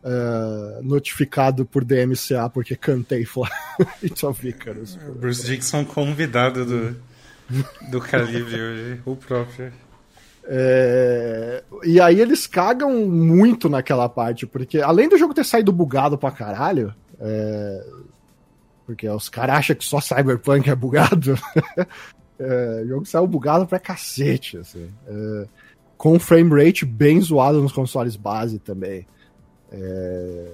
é, 0.03 0.83
notificado 0.83 1.65
por 1.65 1.85
DMCA 1.85 2.49
porque 2.53 2.75
cantei 2.77 3.25
Flight 3.25 4.25
of 4.25 4.49
Icarus. 4.49 4.97
Bruce 4.97 5.45
Dixon 5.45 5.85
convidado 5.85 6.65
do, 6.65 6.97
do 7.91 8.01
Calibre 8.01 8.61
hoje, 8.61 9.01
o 9.05 9.17
próprio. 9.17 9.73
É, 10.45 11.63
E 11.85 12.01
aí 12.01 12.21
eles 12.21 12.47
cagam 12.47 13.07
muito 13.07 13.69
naquela 13.69 14.09
parte, 14.09 14.47
porque 14.47 14.81
além 14.81 15.09
do 15.09 15.19
jogo 15.19 15.35
ter 15.35 15.45
saído 15.45 15.71
bugado 15.71 16.17
pra 16.17 16.31
caralho, 16.31 16.95
é, 17.21 17.85
porque 18.87 19.09
os 19.09 19.29
caras 19.29 19.59
acham 19.59 19.77
que 19.77 19.85
só 19.85 20.01
Cyberpunk 20.01 20.69
é 20.69 20.75
bugado, 20.75 21.39
é, 22.39 22.83
o 22.85 22.89
jogo 22.89 23.07
saiu 23.07 23.27
bugado 23.27 23.67
pra 23.67 23.79
cacete, 23.79 24.57
assim. 24.57 24.89
É, 25.07 25.47
com 25.97 26.19
frame 26.19 26.65
rate 26.65 26.87
bem 26.87 27.21
zoado 27.21 27.61
nos 27.61 27.73
consoles 27.73 28.17
base 28.17 28.59
também. 28.59 29.07
É, 29.71 30.53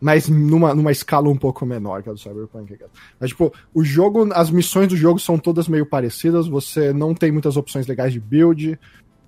mas 0.00 0.28
numa, 0.28 0.74
numa 0.74 0.92
escala 0.92 1.28
um 1.28 1.36
pouco 1.36 1.64
menor 1.64 2.02
que 2.02 2.10
a 2.10 2.12
do 2.12 2.18
Cyberpunk. 2.18 2.76
Mas, 3.18 3.30
tipo, 3.30 3.52
o 3.72 3.82
jogo, 3.82 4.28
as 4.32 4.50
missões 4.50 4.88
do 4.88 4.96
jogo 4.96 5.18
são 5.18 5.38
todas 5.38 5.68
meio 5.68 5.86
parecidas, 5.86 6.46
você 6.46 6.92
não 6.92 7.14
tem 7.14 7.32
muitas 7.32 7.56
opções 7.56 7.86
legais 7.86 8.12
de 8.12 8.20
build. 8.20 8.78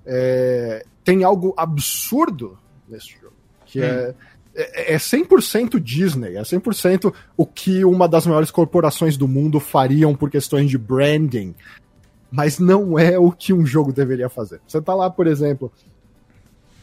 é, 0.05 0.84
tem 1.05 1.24
algo 1.24 1.55
absurdo 1.57 2.58
nesse 2.89 3.15
jogo. 3.20 3.34
Que 3.65 3.81
é, 3.81 4.15
é, 4.55 4.94
é 4.94 4.97
100% 4.97 5.81
Disney, 5.81 6.36
é 6.36 6.42
100% 6.42 7.12
o 7.36 7.47
que 7.47 7.84
uma 7.84 8.08
das 8.08 8.26
maiores 8.26 8.50
corporações 8.50 9.16
do 9.16 9.26
mundo 9.26 9.58
fariam 9.58 10.15
por 10.15 10.31
questões 10.31 10.70
de 10.70 10.76
branding. 10.76 11.55
Mas 12.31 12.58
não 12.58 12.98
é 12.98 13.18
o 13.18 13.32
que 13.32 13.55
um 13.55 13.65
jogo 13.65 13.92
deveria 13.92 14.28
fazer. 14.28 14.60
Você 14.66 14.82
tá 14.82 14.94
lá, 14.94 15.08
por 15.08 15.26
exemplo, 15.26 15.73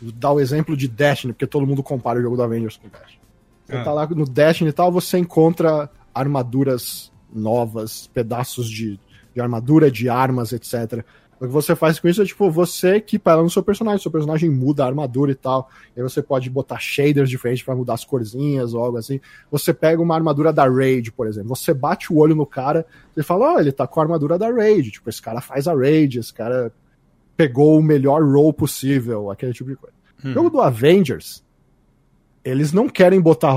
dá 0.02 0.32
o 0.32 0.40
exemplo 0.40 0.76
de 0.76 0.88
Destiny, 0.88 1.34
porque 1.34 1.48
todo 1.48 1.66
mundo 1.66 1.84
compara 1.84 2.20
o 2.20 2.22
jogo 2.22 2.36
do 2.36 2.44
Avengers 2.44 2.78
com 2.78 2.88
Destiny. 2.88 3.22
Você 3.66 3.76
ah. 3.78 3.84
tá 3.84 3.92
lá 3.92 4.08
no 4.08 4.26
Destiny 4.26 4.70
e 4.70 4.74
tal, 4.74 4.92
você 4.92 5.18
encontra 5.18 5.90
armaduras 6.14 7.12
novas, 7.34 8.08
pedaços 8.08 8.70
de, 8.70 9.00
de 9.34 9.42
armadura, 9.42 9.92
de 9.92 10.08
armas, 10.08 10.54
etc. 10.54 11.04
O 11.40 11.46
que 11.46 11.52
você 11.52 11.76
faz 11.76 12.00
com 12.00 12.08
isso 12.08 12.22
é, 12.22 12.26
tipo, 12.26 12.50
você 12.50 12.96
equipa 12.96 13.32
ela 13.32 13.44
no 13.44 13.50
seu 13.50 13.62
personagem. 13.62 14.02
Seu 14.02 14.12
personagem 14.12 14.50
muda 14.50 14.84
a 14.84 14.88
armadura 14.88 15.32
e 15.32 15.36
tal. 15.36 15.70
E 15.96 16.00
aí 16.00 16.04
você 16.04 16.22
pode 16.22 16.50
botar 16.50 16.80
shaders 16.80 17.30
diferentes 17.30 17.64
para 17.64 17.76
mudar 17.76 17.96
as 17.96 18.06
corzinhas 18.06 18.74
ou 18.74 18.82
algo 18.82 18.98
assim. 18.98 19.20
Você 19.52 19.74
pega 19.74 20.02
uma 20.02 20.16
armadura 20.16 20.54
da 20.54 20.68
Raid, 20.68 21.12
por 21.12 21.28
exemplo. 21.28 21.50
Você 21.50 21.74
bate 21.74 22.12
o 22.14 22.18
olho 22.18 22.36
no 22.36 22.46
cara 22.46 22.86
e 23.18 23.22
fala, 23.22 23.52
ó, 23.52 23.56
oh, 23.56 23.60
ele 23.60 23.74
tá 23.74 23.86
com 23.86 24.00
a 24.00 24.04
armadura 24.04 24.38
da 24.38 24.50
Raid. 24.50 24.92
Tipo, 24.92 25.10
esse 25.10 25.22
cara 25.22 25.42
faz 25.42 25.68
a 25.68 25.74
Raid, 25.74 26.20
esse 26.20 26.34
cara 26.34 26.72
pegou 27.36 27.78
o 27.78 27.84
melhor 27.84 28.24
role 28.24 28.54
possível, 28.54 29.30
aquele 29.30 29.54
tipo 29.54 29.70
de 29.70 29.76
coisa. 29.76 29.96
Hum. 30.24 30.32
O 30.32 30.34
jogo 30.34 30.50
do 30.50 30.62
Avengers, 30.62 31.44
eles 32.44 32.72
não 32.72 32.88
querem 32.88 33.20
botar, 33.20 33.54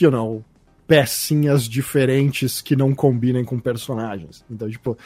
you 0.00 0.10
know, 0.10 0.44
pecinhas 0.86 1.64
diferentes 1.64 2.60
que 2.60 2.76
não 2.76 2.94
combinem 2.94 3.44
com 3.44 3.58
personagens. 3.58 4.44
Então, 4.50 4.68
tipo, 4.68 4.96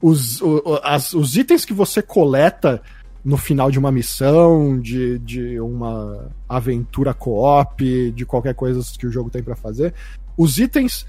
os, 0.00 0.40
o, 0.42 0.80
as, 0.82 1.12
os 1.12 1.36
itens 1.36 1.64
que 1.64 1.72
você 1.72 2.02
coleta 2.02 2.82
no 3.24 3.36
final 3.36 3.70
de 3.70 3.78
uma 3.78 3.90
missão, 3.90 4.78
de, 4.78 5.18
de 5.18 5.58
uma 5.58 6.30
aventura 6.48 7.12
co-op, 7.12 8.12
de 8.12 8.24
qualquer 8.24 8.54
coisa 8.54 8.80
que 8.96 9.06
o 9.06 9.10
jogo 9.10 9.30
tem 9.30 9.42
para 9.42 9.56
fazer, 9.56 9.92
os 10.36 10.58
itens 10.58 11.04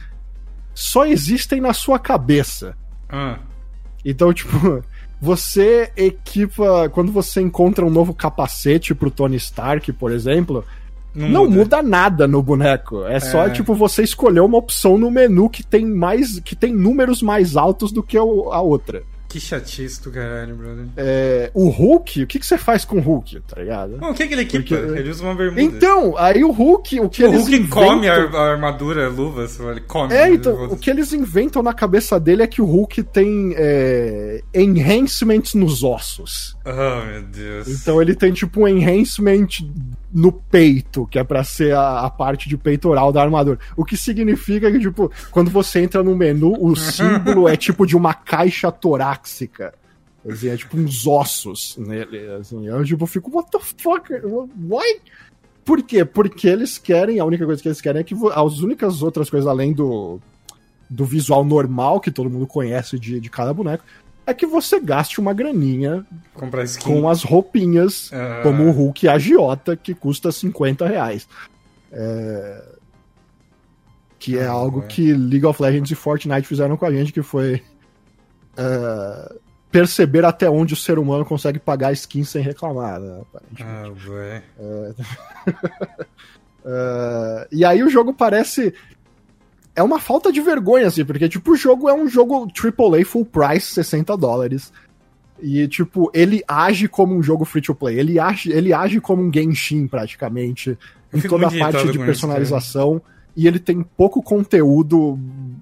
só 0.74 1.06
existem 1.06 1.61
na 1.61 1.74
sua 1.74 2.00
cabeça. 2.00 2.76
Ah. 3.08 3.40
Então, 4.03 4.34
tipo, 4.34 4.84
você 5.20 5.92
equipa. 5.96 6.90
Quando 6.90 7.12
você 7.12 7.42
encontra 7.42 7.86
um 7.86 7.90
novo 7.90 8.14
capacete 8.14 8.94
pro 8.94 9.12
Tony 9.12 9.38
Stark, 9.38 9.92
por 9.94 10.12
exemplo, 10.12 10.64
não, 11.14 11.28
não 11.30 11.44
muda. 11.46 11.56
muda. 11.56 11.82
nada 11.82 12.28
no 12.28 12.42
boneco. 12.42 13.06
É, 13.06 13.16
é, 13.16 13.20
só, 13.20 13.50
tipo, 13.50 13.74
você 13.74 14.04
escolher 14.04 14.42
uma 14.42 14.58
opção 14.58 14.98
no 14.98 15.10
menu 15.10 15.50
que 15.50 15.64
tem 15.64 15.86
mais. 15.86 16.40
que 16.40 16.56
tem 16.56 16.74
números 16.74 17.22
mais 17.22 17.58
altos 17.58 17.92
do 17.92 18.04
que 18.04 18.18
a 18.18 18.24
outra. 18.24 19.04
Que 19.27 19.39
chatice 19.39 20.01
do 20.01 20.11
caralho, 20.11 20.56
brother. 20.56 20.85
É, 20.95 21.51
o 21.53 21.69
Hulk, 21.69 22.23
o 22.23 22.27
que, 22.27 22.39
que 22.39 22.45
você 22.45 22.57
faz 22.57 22.85
com 22.85 22.97
o 22.97 23.01
Hulk, 23.01 23.41
tá 23.41 23.59
ligado? 23.59 23.97
o 24.01 24.14
que, 24.14 24.25
que 24.25 24.33
ele 24.33 24.43
equipa? 24.43 24.77
Porque... 24.77 24.99
Ele 24.99 25.09
usa 25.09 25.23
uma 25.23 25.35
bermuda. 25.35 25.61
Então, 25.61 26.17
aí 26.17 26.43
o 26.43 26.51
Hulk, 26.51 26.99
o 27.01 27.09
que 27.09 27.23
o 27.23 27.27
eles 27.27 27.41
Hulk 27.41 27.56
inventam... 27.56 27.88
come 27.88 28.07
a, 28.07 28.39
armadura, 28.39 29.06
a 29.06 29.09
luva, 29.09 29.47
ele 29.72 29.81
come. 29.81 30.14
É, 30.14 30.30
então, 30.30 30.65
o 30.65 30.77
que 30.77 30.89
eles 30.89 31.11
inventam 31.11 31.61
na 31.61 31.73
cabeça 31.73 32.19
dele 32.19 32.41
é 32.41 32.47
que 32.47 32.61
o 32.61 32.65
Hulk 32.65 33.03
tem 33.03 33.53
é, 33.57 34.41
enhancements 34.53 35.53
nos 35.53 35.83
ossos. 35.83 36.56
Oh, 36.65 37.06
meu 37.06 37.23
Deus. 37.23 37.67
Então 37.67 38.01
ele 38.01 38.15
tem 38.15 38.31
tipo 38.31 38.61
um 38.61 38.67
enhancement 38.67 39.47
no 40.14 40.31
peito, 40.31 41.06
que 41.07 41.19
é 41.19 41.23
para 41.23 41.43
ser 41.43 41.75
a, 41.75 42.01
a, 42.01 42.09
parte 42.09 42.47
de 42.47 42.57
peitoral 42.57 43.11
da 43.11 43.22
armadura. 43.22 43.59
O 43.75 43.83
que 43.83 43.97
significa 43.97 44.72
que, 44.72 44.80
tipo, 44.80 45.11
quando 45.31 45.51
você 45.51 45.81
entra 45.81 46.01
no 46.01 46.15
menu, 46.15 46.56
o 46.59 46.75
símbolo 46.77 47.47
é 47.47 47.56
tipo 47.56 47.85
de 47.85 47.95
uma 47.95 48.14
caixa 48.14 48.72
torácica. 48.72 49.17
Assim, 50.28 50.50
é 50.50 50.58
tipo 50.58 50.78
uns 50.78 51.08
ossos 51.08 51.78
nele. 51.78 52.30
Assim, 52.36 52.68
eu 52.68 52.84
tipo, 52.84 53.06
fico, 53.06 53.32
what 53.36 53.50
the 53.52 53.60
fuck? 53.60 54.12
Why? 54.14 55.02
Por 55.64 55.82
quê? 55.84 56.04
Porque 56.06 56.48
eles 56.48 56.78
querem, 56.78 57.20
a 57.20 57.26
única 57.26 57.46
coisa 57.46 57.62
que 57.62 57.68
eles 57.68 57.82
querem 57.82 58.02
é 58.02 58.04
que 58.04 58.16
as 58.34 58.60
únicas 58.60 59.02
outras 59.02 59.30
coisas 59.30 59.48
além 59.48 59.74
do, 59.74 60.20
do 60.90 61.06
visual 61.06 61.44
normal 61.44 62.00
que 62.00 62.12
todo 62.12 62.30
mundo 62.30 62.48
conhece 62.48 62.98
de, 62.98 63.20
de 63.20 63.30
cada 63.30 63.54
boneco 63.54 63.84
é 64.26 64.34
que 64.34 64.46
você 64.46 64.80
gaste 64.80 65.22
uma 65.22 65.34
graninha 65.34 66.06
com 66.84 67.08
as 67.08 67.24
roupinhas, 67.24 68.12
uh... 68.12 68.44
como 68.44 68.66
o 68.66 68.72
Hulk 68.72 69.08
agiota, 69.08 69.78
que 69.78 69.94
custa 69.94 70.32
50 70.34 70.86
reais. 70.86 71.28
É... 71.92 72.64
Que 74.20 74.38
é 74.38 74.46
ah, 74.46 74.52
algo 74.52 74.82
é. 74.82 74.88
que 74.88 75.14
League 75.14 75.46
of 75.46 75.62
Legends 75.62 75.92
e 75.92 75.96
Fortnite 75.96 76.48
fizeram 76.48 76.76
com 76.76 76.86
a 76.86 76.92
gente, 76.92 77.14
que 77.14 77.22
foi 77.22 77.64
uh, 78.58 79.40
perceber 79.72 80.26
até 80.26 80.50
onde 80.50 80.74
o 80.74 80.77
ser 80.77 80.98
humano 80.98 81.26
consegue 81.26 81.60
pagar 81.60 81.94
skin 81.94 82.24
sem 82.24 82.42
reclamar, 82.42 83.00
né, 83.00 83.22
Ah, 83.61 83.92
ué. 84.08 84.44
uh, 84.60 84.95
e 87.52 87.64
aí 87.64 87.84
o 87.84 87.90
jogo 87.90 88.14
parece 88.14 88.74
é 89.77 89.84
uma 89.84 90.00
falta 90.00 90.32
de 90.32 90.42
vergonha, 90.42 90.88
assim, 90.88 91.06
porque, 91.06 91.30
tipo, 91.30 91.52
o 91.52 91.56
jogo 91.56 91.88
é 91.88 91.94
um 91.94 92.08
jogo 92.08 92.48
AAA 92.48 93.06
full 93.06 93.24
price, 93.24 93.76
60 93.76 94.18
dólares. 94.18 94.74
E, 95.40 95.68
tipo, 95.68 96.10
ele 96.16 96.44
age 96.48 96.88
como 96.88 97.16
um 97.16 97.22
jogo 97.22 97.45
free 97.45 97.61
to 97.61 97.76
play. 97.76 98.00
Ele 98.00 98.19
age, 98.19 98.52
ele 98.52 98.74
age 98.74 99.00
como 99.00 99.22
um 99.22 99.32
Genshin, 99.32 99.86
praticamente, 99.86 100.76
em 101.14 101.22
toda 101.22 101.45
a 101.48 101.52
parte 101.52 101.92
de 101.92 102.00
personalização. 102.00 102.95
Isso, 102.95 103.18
e 103.36 103.48
ele 103.48 103.60
tem 103.60 103.84
pouco 103.84 104.24
conteúdo 104.24 105.16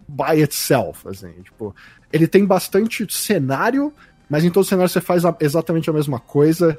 by 0.08 0.42
itself, 0.42 1.06
assim, 1.10 1.34
tipo... 1.44 1.76
Ele 2.12 2.28
tem 2.28 2.46
bastante 2.46 3.06
cenário, 3.10 3.94
mas 4.30 4.44
em 4.44 4.50
todo 4.50 4.66
cenário 4.66 4.90
você 4.90 5.02
faz 5.02 5.26
a, 5.26 5.36
exatamente 5.40 5.90
a 5.90 5.94
mesma 5.94 6.20
coisa. 6.20 6.78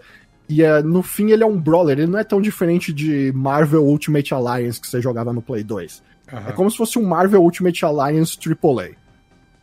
E 0.48 0.62
é, 0.62 0.82
no 0.82 1.02
fim 1.02 1.30
ele 1.30 1.42
é 1.42 1.46
um 1.46 1.60
brawler, 1.60 1.98
ele 1.98 2.06
não 2.06 2.18
é 2.18 2.24
tão 2.24 2.40
diferente 2.40 2.92
de 2.92 3.32
Marvel 3.34 3.84
Ultimate 3.84 4.32
Alliance 4.32 4.80
que 4.80 4.86
você 4.86 5.00
jogava 5.00 5.32
no 5.32 5.42
Play 5.42 5.64
2. 5.64 6.02
Uhum. 6.32 6.38
É 6.48 6.52
como 6.52 6.70
se 6.70 6.76
fosse 6.76 6.98
um 6.98 7.04
Marvel 7.04 7.42
Ultimate 7.42 7.84
Alliance 7.84 8.36
AAA. 8.38 8.90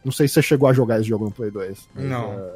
Não 0.03 0.11
sei 0.11 0.27
se 0.27 0.35
você 0.35 0.41
chegou 0.41 0.67
a 0.67 0.73
jogar 0.73 0.99
esse 0.99 1.07
jogo 1.07 1.25
no 1.25 1.31
Play 1.31 1.51
2. 1.51 1.89
Não. 1.95 2.33
É, 2.33 2.51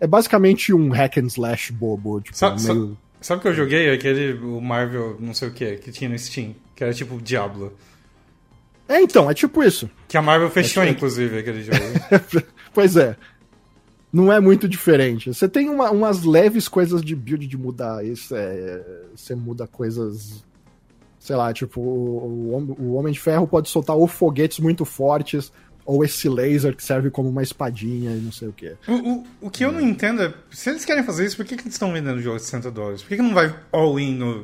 é, 0.00 0.06
basicamente 0.06 0.72
um 0.72 0.90
hack 0.90 1.18
and 1.18 1.26
slash 1.26 1.72
bobo. 1.72 2.20
Tipo, 2.20 2.36
sabe, 2.36 2.62
meio... 2.62 2.96
sabe 3.20 3.38
o 3.38 3.42
que 3.42 3.48
eu 3.48 3.54
joguei? 3.54 3.92
Aquele 3.92 4.32
o 4.32 4.60
Marvel, 4.60 5.16
não 5.20 5.34
sei 5.34 5.48
o 5.48 5.52
que, 5.52 5.76
que 5.76 5.92
tinha 5.92 6.08
no 6.08 6.18
Steam. 6.18 6.54
Que 6.74 6.84
era 6.84 6.94
tipo 6.94 7.20
Diablo. 7.20 7.76
É, 8.88 9.00
então, 9.00 9.30
é 9.30 9.34
tipo 9.34 9.62
isso. 9.62 9.90
Que 10.08 10.16
a 10.16 10.22
Marvel 10.22 10.50
fechou, 10.50 10.82
é, 10.82 10.90
inclusive, 10.90 11.38
aquele 11.38 11.62
jogo. 11.62 11.78
pois 12.72 12.96
é. 12.96 13.16
Não 14.12 14.32
é 14.32 14.40
muito 14.40 14.68
diferente. 14.68 15.34
Você 15.34 15.48
tem 15.48 15.68
uma, 15.68 15.90
umas 15.90 16.22
leves 16.22 16.68
coisas 16.68 17.02
de 17.02 17.14
build 17.14 17.46
de 17.46 17.56
mudar. 17.56 18.04
Isso 18.04 18.34
é, 18.34 18.82
você 19.14 19.34
muda 19.34 19.66
coisas 19.66 20.44
sei 21.26 21.34
lá, 21.34 21.52
tipo, 21.52 21.80
o, 21.80 22.76
o 22.78 22.94
Homem 22.94 23.12
de 23.12 23.18
Ferro 23.18 23.48
pode 23.48 23.68
soltar 23.68 23.96
ou 23.96 24.06
foguetes 24.06 24.60
muito 24.60 24.84
fortes, 24.84 25.50
ou 25.84 26.04
esse 26.04 26.28
laser 26.28 26.76
que 26.76 26.84
serve 26.84 27.10
como 27.10 27.28
uma 27.28 27.42
espadinha 27.42 28.12
e 28.12 28.20
não 28.20 28.30
sei 28.30 28.46
o 28.46 28.52
que. 28.52 28.76
O, 28.86 28.92
o, 28.92 29.24
o 29.42 29.50
que 29.50 29.64
eu 29.64 29.72
não 29.72 29.80
entendo 29.80 30.22
é, 30.22 30.32
se 30.52 30.70
eles 30.70 30.84
querem 30.84 31.02
fazer 31.02 31.26
isso, 31.26 31.36
por 31.36 31.44
que, 31.44 31.56
que 31.56 31.62
eles 31.62 31.74
estão 31.74 31.92
vendendo 31.92 32.18
o 32.18 32.22
jogo 32.22 32.36
de 32.36 32.44
60 32.44 32.70
dólares? 32.70 33.02
Por 33.02 33.08
que, 33.08 33.16
que 33.16 33.22
não 33.22 33.34
vai 33.34 33.52
all-in 33.72 34.14
no, 34.14 34.42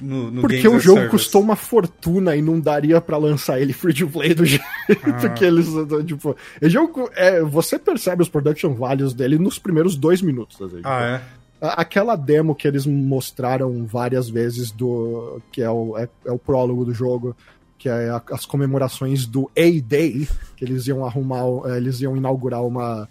no, 0.00 0.30
no 0.30 0.40
Porque 0.40 0.66
o 0.68 0.78
jogo 0.78 1.00
service? 1.00 1.10
custou 1.10 1.42
uma 1.42 1.56
fortuna 1.56 2.36
e 2.36 2.42
não 2.42 2.60
daria 2.60 3.00
para 3.00 3.16
lançar 3.16 3.60
ele 3.60 3.72
free 3.72 3.94
to 3.94 4.08
play 4.08 4.34
do 4.34 4.44
jeito 4.46 4.62
ah. 4.88 5.28
que 5.30 5.44
eles. 5.44 5.66
Tipo, 6.06 6.36
o 6.62 6.68
jogo, 6.68 7.10
é, 7.14 7.42
você 7.42 7.78
percebe 7.78 8.22
os 8.22 8.28
production 8.28 8.74
values 8.74 9.12
dele 9.12 9.38
nos 9.38 9.58
primeiros 9.58 9.96
dois 9.96 10.22
minutos. 10.22 10.60
Assim, 10.60 10.80
ah, 10.84 11.20
tipo, 11.20 11.66
é? 11.66 11.72
Aquela 11.76 12.14
demo 12.14 12.54
que 12.54 12.68
eles 12.68 12.86
mostraram 12.86 13.84
várias 13.84 14.28
vezes 14.28 14.70
do. 14.70 15.40
que 15.50 15.62
é 15.62 15.70
o, 15.70 15.98
é, 15.98 16.08
é 16.24 16.32
o 16.32 16.38
prólogo 16.38 16.84
do 16.84 16.94
jogo, 16.94 17.36
que 17.76 17.88
é 17.88 18.10
a, 18.10 18.22
as 18.32 18.46
comemorações 18.46 19.26
do 19.26 19.50
A-Day, 19.56 20.28
que 20.56 20.64
eles 20.64 20.86
iam 20.86 21.04
arrumar, 21.04 21.44
é, 21.66 21.76
eles 21.76 22.00
iam 22.00 22.16
inaugurar 22.16 22.64
uma 22.64 23.08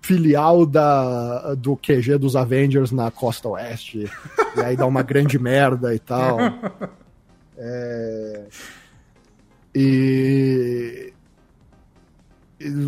filial 0.00 0.64
da, 0.64 1.54
do 1.54 1.76
QG 1.76 2.18
dos 2.18 2.34
Avengers 2.36 2.90
na 2.90 3.10
costa 3.10 3.48
oeste, 3.48 4.10
e 4.56 4.60
aí 4.60 4.76
dá 4.76 4.86
uma 4.86 5.02
grande 5.02 5.38
merda 5.38 5.94
e 5.94 5.98
tal. 5.98 6.38
É, 7.62 8.46
e. 9.74 11.12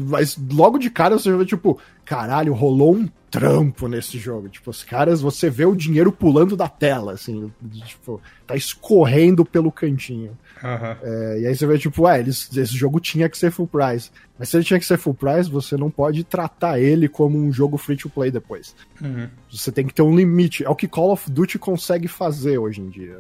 Mas 0.08 0.39
logo 0.50 0.78
de 0.78 0.91
cara 0.91 1.18
você 1.18 1.34
vê, 1.36 1.44
tipo, 1.44 1.78
caralho, 2.05 2.52
rolou 2.52 2.94
um 2.94 3.08
trampo 3.31 3.89
nesse 3.89 4.18
jogo. 4.18 4.49
Tipo, 4.49 4.70
os 4.70 4.84
caras, 4.84 5.23
você 5.23 5.49
vê 5.49 5.65
o 5.65 5.74
dinheiro 5.74 6.12
pulando 6.12 6.57
da 6.57 6.68
tela, 6.68 7.12
assim, 7.12 7.50
tipo, 7.84 8.20
tá 8.47 8.55
escorrendo 8.55 9.44
pelo 9.44 9.73
cantinho. 9.73 10.36
Uhum. 10.62 10.97
É, 11.02 11.41
e 11.41 11.47
aí 11.47 11.57
você 11.57 11.66
vê, 11.66 11.78
tipo, 11.78 12.07
ah, 12.07 12.18
eles, 12.18 12.49
esse 12.57 12.76
jogo 12.76 13.00
tinha 13.00 13.28
que 13.28 13.36
ser 13.36 13.50
full 13.50 13.66
price. 13.66 14.10
Mas 14.39 14.49
se 14.49 14.57
ele 14.57 14.65
tinha 14.65 14.78
que 14.78 14.86
ser 14.86 14.99
full 14.99 15.15
price, 15.15 15.50
você 15.50 15.76
não 15.76 15.91
pode 15.91 16.24
tratar 16.24 16.78
ele 16.78 17.08
como 17.08 17.39
um 17.39 17.52
jogo 17.52 17.76
free 17.76 17.97
to 17.97 18.08
play 18.08 18.31
depois. 18.31 18.74
Uhum. 19.00 19.28
Você 19.50 19.73
tem 19.73 19.86
que 19.86 19.94
ter 19.94 20.02
um 20.02 20.15
limite. 20.15 20.65
É 20.65 20.68
o 20.70 20.76
que 20.76 20.89
Call 20.89 21.12
of 21.12 21.31
Duty 21.31 21.58
consegue 21.58 22.08
fazer 22.08 22.58
hoje 22.58 22.81
em 22.81 22.89
dia. 22.89 23.18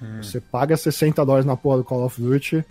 Uhum. 0.00 0.22
Você 0.22 0.40
paga 0.40 0.76
60 0.76 1.24
dólares 1.24 1.46
na 1.46 1.56
porra 1.56 1.78
do 1.78 1.84
Call 1.84 2.04
of 2.04 2.20
Duty 2.20 2.64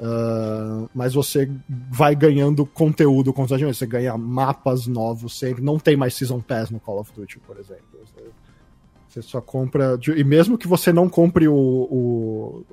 Uh, 0.00 0.88
mas 0.94 1.12
você 1.12 1.50
vai 1.68 2.14
ganhando 2.14 2.64
conteúdo 2.64 3.34
constantemente. 3.34 3.76
Você 3.76 3.86
ganha 3.86 4.16
mapas 4.16 4.86
novos 4.86 5.38
sempre. 5.38 5.62
Não 5.62 5.78
tem 5.78 5.94
mais 5.94 6.14
Season 6.14 6.40
Pass 6.40 6.70
no 6.70 6.80
Call 6.80 7.00
of 7.00 7.12
Duty, 7.14 7.38
por 7.40 7.58
exemplo. 7.58 7.84
Você, 9.06 9.20
só 9.20 9.42
compra. 9.42 9.98
E 10.16 10.24
mesmo 10.24 10.56
que 10.56 10.66
você 10.66 10.90
não 10.90 11.06
compre 11.06 11.46
o, 11.48 11.54
o, 11.54 12.64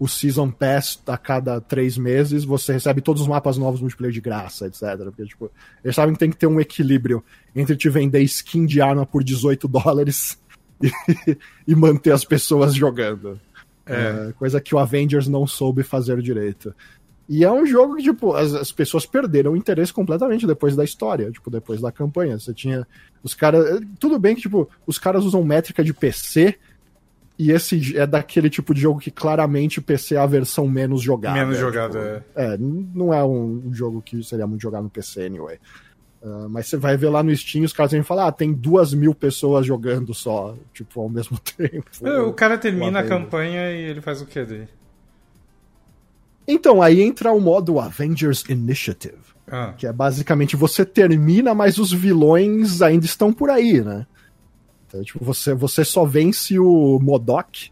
o 0.00 0.08
Season 0.08 0.50
Pass 0.50 0.98
a 1.06 1.18
cada 1.18 1.60
três 1.60 1.98
meses, 1.98 2.42
você 2.42 2.72
recebe 2.72 3.02
todos 3.02 3.20
os 3.20 3.28
mapas 3.28 3.58
novos 3.58 3.82
multiplayer 3.82 4.14
de 4.14 4.20
graça, 4.22 4.66
etc. 4.66 4.80
Porque, 5.04 5.26
tipo, 5.26 5.50
eles 5.84 5.94
sabem 5.94 6.14
que 6.14 6.18
tem 6.18 6.30
que 6.30 6.38
ter 6.38 6.46
um 6.46 6.58
equilíbrio 6.58 7.22
entre 7.54 7.76
te 7.76 7.90
vender 7.90 8.22
skin 8.22 8.64
de 8.64 8.80
arma 8.80 9.04
por 9.04 9.22
18 9.22 9.68
dólares 9.68 10.40
e, 10.82 11.36
e 11.68 11.74
manter 11.76 12.12
as 12.12 12.24
pessoas 12.24 12.74
jogando. 12.74 13.38
É. 13.84 14.28
É, 14.28 14.32
coisa 14.32 14.58
que 14.58 14.74
o 14.74 14.78
Avengers 14.78 15.28
não 15.28 15.46
soube 15.46 15.82
fazer 15.82 16.22
direito. 16.22 16.74
E 17.28 17.44
é 17.44 17.52
um 17.52 17.66
jogo 17.66 17.96
que, 17.96 18.02
tipo, 18.02 18.32
as, 18.32 18.54
as, 18.54 18.72
pessoas 18.72 19.04
perderam 19.04 19.52
o 19.52 19.56
interesse 19.56 19.92
completamente 19.92 20.46
depois 20.46 20.74
da 20.74 20.82
história, 20.82 21.30
tipo, 21.30 21.50
depois 21.50 21.80
da 21.80 21.92
campanha. 21.92 22.38
Você 22.38 22.54
tinha. 22.54 22.86
Os 23.22 23.34
caras. 23.34 23.80
Tudo 23.98 24.18
bem 24.18 24.34
que, 24.34 24.40
tipo, 24.40 24.68
os 24.86 24.98
caras 24.98 25.24
usam 25.24 25.44
métrica 25.44 25.84
de 25.84 25.92
PC. 25.92 26.58
E 27.40 27.52
esse 27.52 27.96
é 27.96 28.06
daquele 28.06 28.50
tipo 28.50 28.74
de 28.74 28.82
jogo 28.82 29.00
que 29.00 29.10
claramente 29.10 29.80
PC 29.80 30.14
é 30.14 30.18
a 30.18 30.26
versão 30.26 30.68
menos 30.68 31.00
jogada. 31.00 31.38
Menos 31.38 31.56
jogada, 31.56 32.22
tipo, 32.28 32.38
é. 32.38 32.52
É, 32.52 32.58
não 32.58 33.14
é 33.14 33.24
um 33.24 33.72
jogo 33.72 34.02
que 34.02 34.22
seria 34.22 34.46
muito 34.46 34.60
jogado 34.60 34.82
no 34.82 34.90
PC, 34.90 35.24
anyway. 35.24 35.58
Uh, 36.20 36.50
mas 36.50 36.66
você 36.66 36.76
vai 36.76 36.98
ver 36.98 37.08
lá 37.08 37.22
no 37.22 37.34
Steam, 37.34 37.64
os 37.64 37.72
caras 37.72 37.92
vêm 37.92 38.02
falar, 38.02 38.26
ah, 38.26 38.32
tem 38.32 38.52
duas 38.52 38.92
mil 38.92 39.14
pessoas 39.14 39.64
jogando 39.64 40.12
só, 40.12 40.54
tipo, 40.74 41.00
ao 41.00 41.08
mesmo 41.08 41.38
tempo. 41.56 41.86
O 42.28 42.34
cara 42.34 42.58
termina 42.58 43.00
a 43.00 43.06
campanha 43.06 43.72
e 43.72 43.84
ele 43.84 44.02
faz 44.02 44.20
o 44.20 44.26
que 44.26 44.44
daí? 44.44 44.68
Então, 46.46 46.82
aí 46.82 47.00
entra 47.00 47.32
o 47.32 47.40
modo 47.40 47.80
Avengers 47.80 48.44
Initiative. 48.50 49.16
Ah. 49.50 49.72
Que 49.78 49.86
é 49.86 49.92
basicamente 49.94 50.56
você 50.56 50.84
termina, 50.84 51.54
mas 51.54 51.78
os 51.78 51.90
vilões 51.90 52.82
ainda 52.82 53.06
estão 53.06 53.32
por 53.32 53.48
aí, 53.48 53.80
né? 53.80 54.06
Então, 54.90 55.02
tipo, 55.04 55.24
você, 55.24 55.54
você 55.54 55.84
só 55.84 56.04
vence 56.04 56.58
o 56.58 56.98
Modok, 57.00 57.70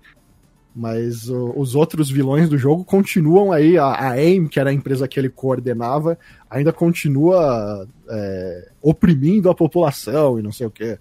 mas 0.74 1.28
o, 1.28 1.52
os 1.56 1.74
outros 1.74 2.08
vilões 2.08 2.48
do 2.48 2.56
jogo 2.56 2.84
continuam 2.84 3.50
aí. 3.50 3.76
A, 3.76 3.86
a 3.86 4.10
AIM, 4.12 4.46
que 4.46 4.60
era 4.60 4.70
a 4.70 4.72
empresa 4.72 5.08
que 5.08 5.18
ele 5.18 5.28
coordenava, 5.28 6.16
ainda 6.48 6.72
continua 6.72 7.86
é, 8.08 8.68
oprimindo 8.80 9.50
a 9.50 9.54
população 9.54 10.38
e 10.38 10.42
não 10.42 10.52
sei 10.52 10.68
o 10.68 10.70
quê. 10.70 10.96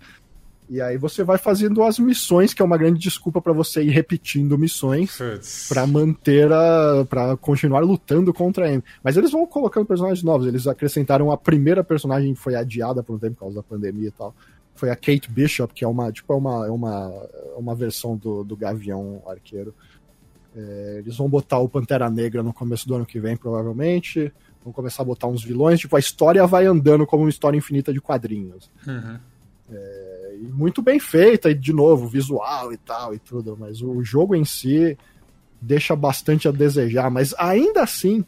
E 0.70 0.82
aí 0.82 0.98
você 0.98 1.24
vai 1.24 1.38
fazendo 1.38 1.82
as 1.84 1.98
missões, 1.98 2.54
que 2.54 2.62
é 2.62 2.66
uma 2.66 2.78
grande 2.78 3.00
desculpa 3.00 3.40
para 3.40 3.54
você 3.54 3.84
ir 3.84 3.92
repetindo 3.92 4.58
missões 4.58 5.18
para 5.70 5.88
manter 5.88 6.52
a. 6.52 7.06
para 7.08 7.38
continuar 7.38 7.80
lutando 7.82 8.34
contra 8.34 8.66
a 8.66 8.74
M. 8.74 8.84
Mas 9.02 9.16
eles 9.16 9.32
vão 9.32 9.46
colocando 9.46 9.86
personagens 9.86 10.24
novos. 10.24 10.46
Eles 10.46 10.68
acrescentaram 10.68 11.32
a 11.32 11.38
primeira 11.38 11.84
personagem 11.84 12.34
que 12.34 12.40
foi 12.40 12.56
adiada 12.56 13.02
por 13.02 13.16
um 13.16 13.20
tempo 13.20 13.36
por 13.36 13.42
causa 13.42 13.56
da 13.56 13.64
pandemia 13.64 14.10
e 14.10 14.12
tal. 14.12 14.36
Foi 14.78 14.90
a 14.90 14.96
Kate 14.96 15.30
Bishop, 15.30 15.74
que 15.74 15.84
é 15.84 15.88
uma, 15.88 16.12
tipo, 16.12 16.32
é 16.32 16.36
uma, 16.36 16.68
é 16.68 16.72
uma, 16.72 17.10
uma 17.58 17.76
versão 17.76 18.16
do, 18.16 18.44
do 18.44 18.56
Gavião 18.56 19.22
Arqueiro. 19.28 19.74
É, 20.56 20.98
eles 21.00 21.18
vão 21.18 21.30
botar 21.30 21.60
o 21.60 21.68
Pantera 21.70 22.10
Negra 22.10 22.42
no 22.42 22.54
começo 22.54 22.88
do 22.88 22.96
ano 22.96 23.06
que 23.06 23.20
vem, 23.20 23.36
provavelmente. 23.36 24.32
Vão 24.64 24.72
começar 24.72 25.04
a 25.04 25.06
botar 25.06 25.28
uns 25.28 25.44
vilões. 25.44 25.80
Tipo, 25.80 25.96
a 25.96 26.00
história 26.00 26.46
vai 26.48 26.66
andando 26.66 27.06
como 27.06 27.24
uma 27.24 27.30
história 27.30 27.58
infinita 27.58 27.92
de 27.92 28.00
quadrinhos. 28.00 28.72
Uhum. 28.88 29.20
É, 29.70 30.38
muito 30.54 30.82
bem 30.82 31.00
feita, 31.00 31.50
e 31.50 31.56
de 31.56 31.74
novo, 31.74 32.08
visual 32.08 32.72
e 32.72 32.78
tal 32.78 33.14
e 33.14 33.20
tudo, 33.20 33.58
mas 33.60 33.82
o 33.82 34.04
jogo 34.04 34.36
em 34.36 34.46
si 34.46 34.98
deixa 35.62 35.96
bastante 35.96 36.48
a 36.48 36.52
desejar, 36.52 37.10
mas 37.10 37.34
ainda 37.38 37.82
assim 37.84 38.24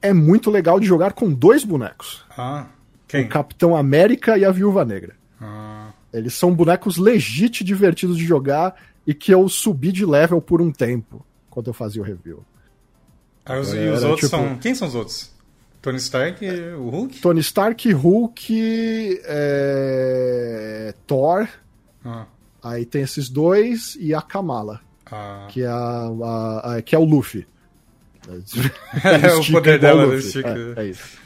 é 0.00 0.12
muito 0.12 0.50
legal 0.50 0.80
de 0.80 0.86
jogar 0.86 1.12
com 1.12 1.30
dois 1.30 1.64
bonecos. 1.64 2.24
Ah, 2.36 2.66
quem? 3.10 3.24
O 3.24 3.28
Capitão 3.28 3.76
América 3.76 4.38
e 4.38 4.44
a 4.44 4.50
Viúva 4.52 4.84
Negra. 4.84 5.16
Ah. 5.40 5.90
Eles 6.12 6.34
são 6.34 6.54
bonecos 6.54 6.96
legit 6.96 7.64
divertidos 7.64 8.16
de 8.16 8.24
jogar 8.24 8.74
e 9.06 9.12
que 9.12 9.32
eu 9.32 9.48
subi 9.48 9.90
de 9.90 10.06
level 10.06 10.40
por 10.40 10.60
um 10.62 10.70
tempo 10.70 11.24
quando 11.48 11.68
eu 11.68 11.74
fazia 11.74 12.00
o 12.00 12.04
review. 12.04 12.44
Ah, 13.44 13.58
os, 13.58 13.72
e 13.74 13.88
os 13.88 14.04
outros 14.04 14.30
tipo... 14.30 14.42
são. 14.42 14.56
Quem 14.58 14.74
são 14.74 14.86
os 14.86 14.94
outros? 14.94 15.32
Tony 15.82 15.96
Stark 15.96 16.44
e 16.44 16.72
o 16.74 16.88
Hulk? 16.90 17.20
Tony 17.20 17.40
Stark, 17.40 17.90
Hulk, 17.92 19.20
é... 19.24 20.94
Thor. 21.06 21.48
Ah. 22.04 22.26
Aí 22.62 22.84
tem 22.84 23.02
esses 23.02 23.28
dois 23.28 23.96
e 23.98 24.14
a 24.14 24.20
Kamala. 24.20 24.80
Ah. 25.10 25.46
Que, 25.48 25.62
é 25.62 25.66
a, 25.66 26.10
a, 26.22 26.76
a, 26.76 26.82
que 26.82 26.94
é 26.94 26.98
o 26.98 27.04
Luffy. 27.04 27.46
é 29.02 29.32
o 29.32 29.44
poder 29.50 29.80
dela, 29.80 30.06
o 30.06 30.12
é, 30.12 30.84
é, 30.84 30.86
isso. 30.86 31.19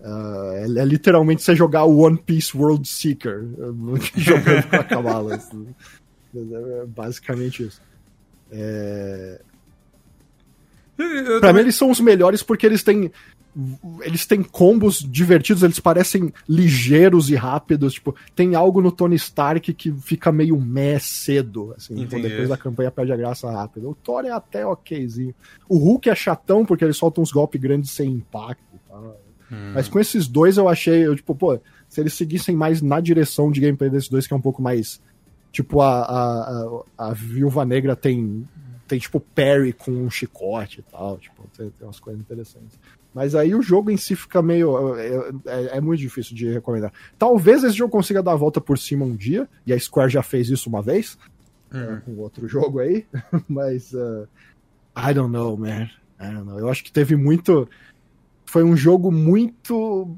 É. 0.00 0.08
Uh, 0.08 0.78
é, 0.78 0.80
é, 0.80 0.84
literalmente 0.84 1.42
você 1.42 1.54
jogar 1.54 1.84
o 1.84 1.98
One 1.98 2.18
Piece 2.18 2.56
World 2.56 2.88
Seeker 2.88 3.44
jogando 4.16 4.68
com 4.68 4.76
a 4.76 4.84
Kamala. 4.84 5.34
Assim. 5.36 5.66
É 6.34 6.86
basicamente 6.86 7.64
isso. 7.64 7.80
É... 8.50 9.40
Pra 11.40 11.52
mim, 11.52 11.60
eles 11.60 11.76
são 11.76 11.90
os 11.90 12.00
melhores 12.00 12.42
porque 12.42 12.66
eles 12.66 12.82
têm 12.82 13.10
eles 14.02 14.24
têm 14.24 14.42
combos 14.42 14.98
divertidos, 14.98 15.62
eles 15.62 15.80
parecem 15.80 16.32
ligeiros 16.48 17.28
e 17.30 17.34
rápidos. 17.34 17.94
Tipo, 17.94 18.14
tem 18.34 18.54
algo 18.54 18.80
no 18.80 18.92
Tony 18.92 19.16
Stark 19.16 19.72
que 19.74 19.90
fica 19.92 20.30
meio 20.30 20.60
meh 20.60 20.98
cedo, 21.00 21.74
assim, 21.76 22.00
então 22.00 22.20
depois 22.20 22.48
da 22.48 22.56
campanha 22.56 22.90
perde 22.90 23.12
a 23.12 23.16
graça 23.16 23.50
rápido. 23.50 23.90
O 23.90 23.94
Thor 23.94 24.24
é 24.24 24.30
até 24.30 24.64
okzinho. 24.64 25.34
O 25.68 25.78
Hulk 25.78 26.08
é 26.08 26.14
chatão 26.14 26.64
porque 26.64 26.84
ele 26.84 26.92
solta 26.92 27.20
uns 27.20 27.32
golpes 27.32 27.60
grandes 27.60 27.90
sem 27.90 28.10
impacto 28.10 28.67
Hum. 29.50 29.72
Mas 29.74 29.88
com 29.88 29.98
esses 29.98 30.26
dois 30.26 30.56
eu 30.56 30.68
achei, 30.68 31.06
eu, 31.06 31.16
tipo, 31.16 31.34
pô, 31.34 31.58
se 31.88 32.00
eles 32.00 32.14
seguissem 32.14 32.54
mais 32.54 32.82
na 32.82 33.00
direção 33.00 33.50
de 33.50 33.60
gameplay 33.60 33.90
desses 33.90 34.08
dois, 34.08 34.26
que 34.26 34.34
é 34.34 34.36
um 34.36 34.40
pouco 34.40 34.62
mais. 34.62 35.00
Tipo, 35.50 35.80
a, 35.80 36.02
a, 36.02 36.82
a, 36.98 37.08
a 37.08 37.12
Viúva 37.14 37.64
Negra 37.64 37.96
tem, 37.96 38.46
tem, 38.86 38.98
tipo, 38.98 39.18
parry 39.18 39.72
com 39.72 39.90
um 39.90 40.10
chicote 40.10 40.80
e 40.80 40.82
tal. 40.82 41.18
Tipo, 41.18 41.48
tem, 41.56 41.70
tem 41.70 41.86
umas 41.86 41.98
coisas 41.98 42.20
interessantes. 42.20 42.78
Mas 43.14 43.34
aí 43.34 43.54
o 43.54 43.62
jogo 43.62 43.90
em 43.90 43.96
si 43.96 44.14
fica 44.14 44.42
meio. 44.42 44.94
É, 44.96 45.76
é, 45.76 45.80
muito 45.80 46.00
difícil 46.00 46.36
de 46.36 46.52
recomendar. 46.52 46.92
Talvez 47.18 47.64
esse 47.64 47.76
jogo 47.76 47.90
consiga 47.90 48.22
dar 48.22 48.32
a 48.32 48.36
volta 48.36 48.60
por 48.60 48.78
cima 48.78 49.04
um 49.04 49.16
dia, 49.16 49.48
e 49.66 49.72
a 49.72 49.80
Square 49.80 50.10
já 50.10 50.22
fez 50.22 50.50
isso 50.50 50.68
uma 50.68 50.82
vez, 50.82 51.18
hum. 51.72 52.00
com 52.04 52.16
outro 52.18 52.46
jogo 52.46 52.80
aí, 52.80 53.06
mas. 53.48 53.92
Uh, 53.92 54.28
I 54.96 55.14
don't 55.14 55.32
know, 55.32 55.56
man. 55.56 55.88
I 56.20 56.32
don't 56.32 56.44
know. 56.44 56.58
Eu 56.58 56.68
acho 56.68 56.84
que 56.84 56.92
teve 56.92 57.16
muito. 57.16 57.68
Foi 58.48 58.64
um 58.64 58.74
jogo 58.74 59.12
muito. 59.12 60.16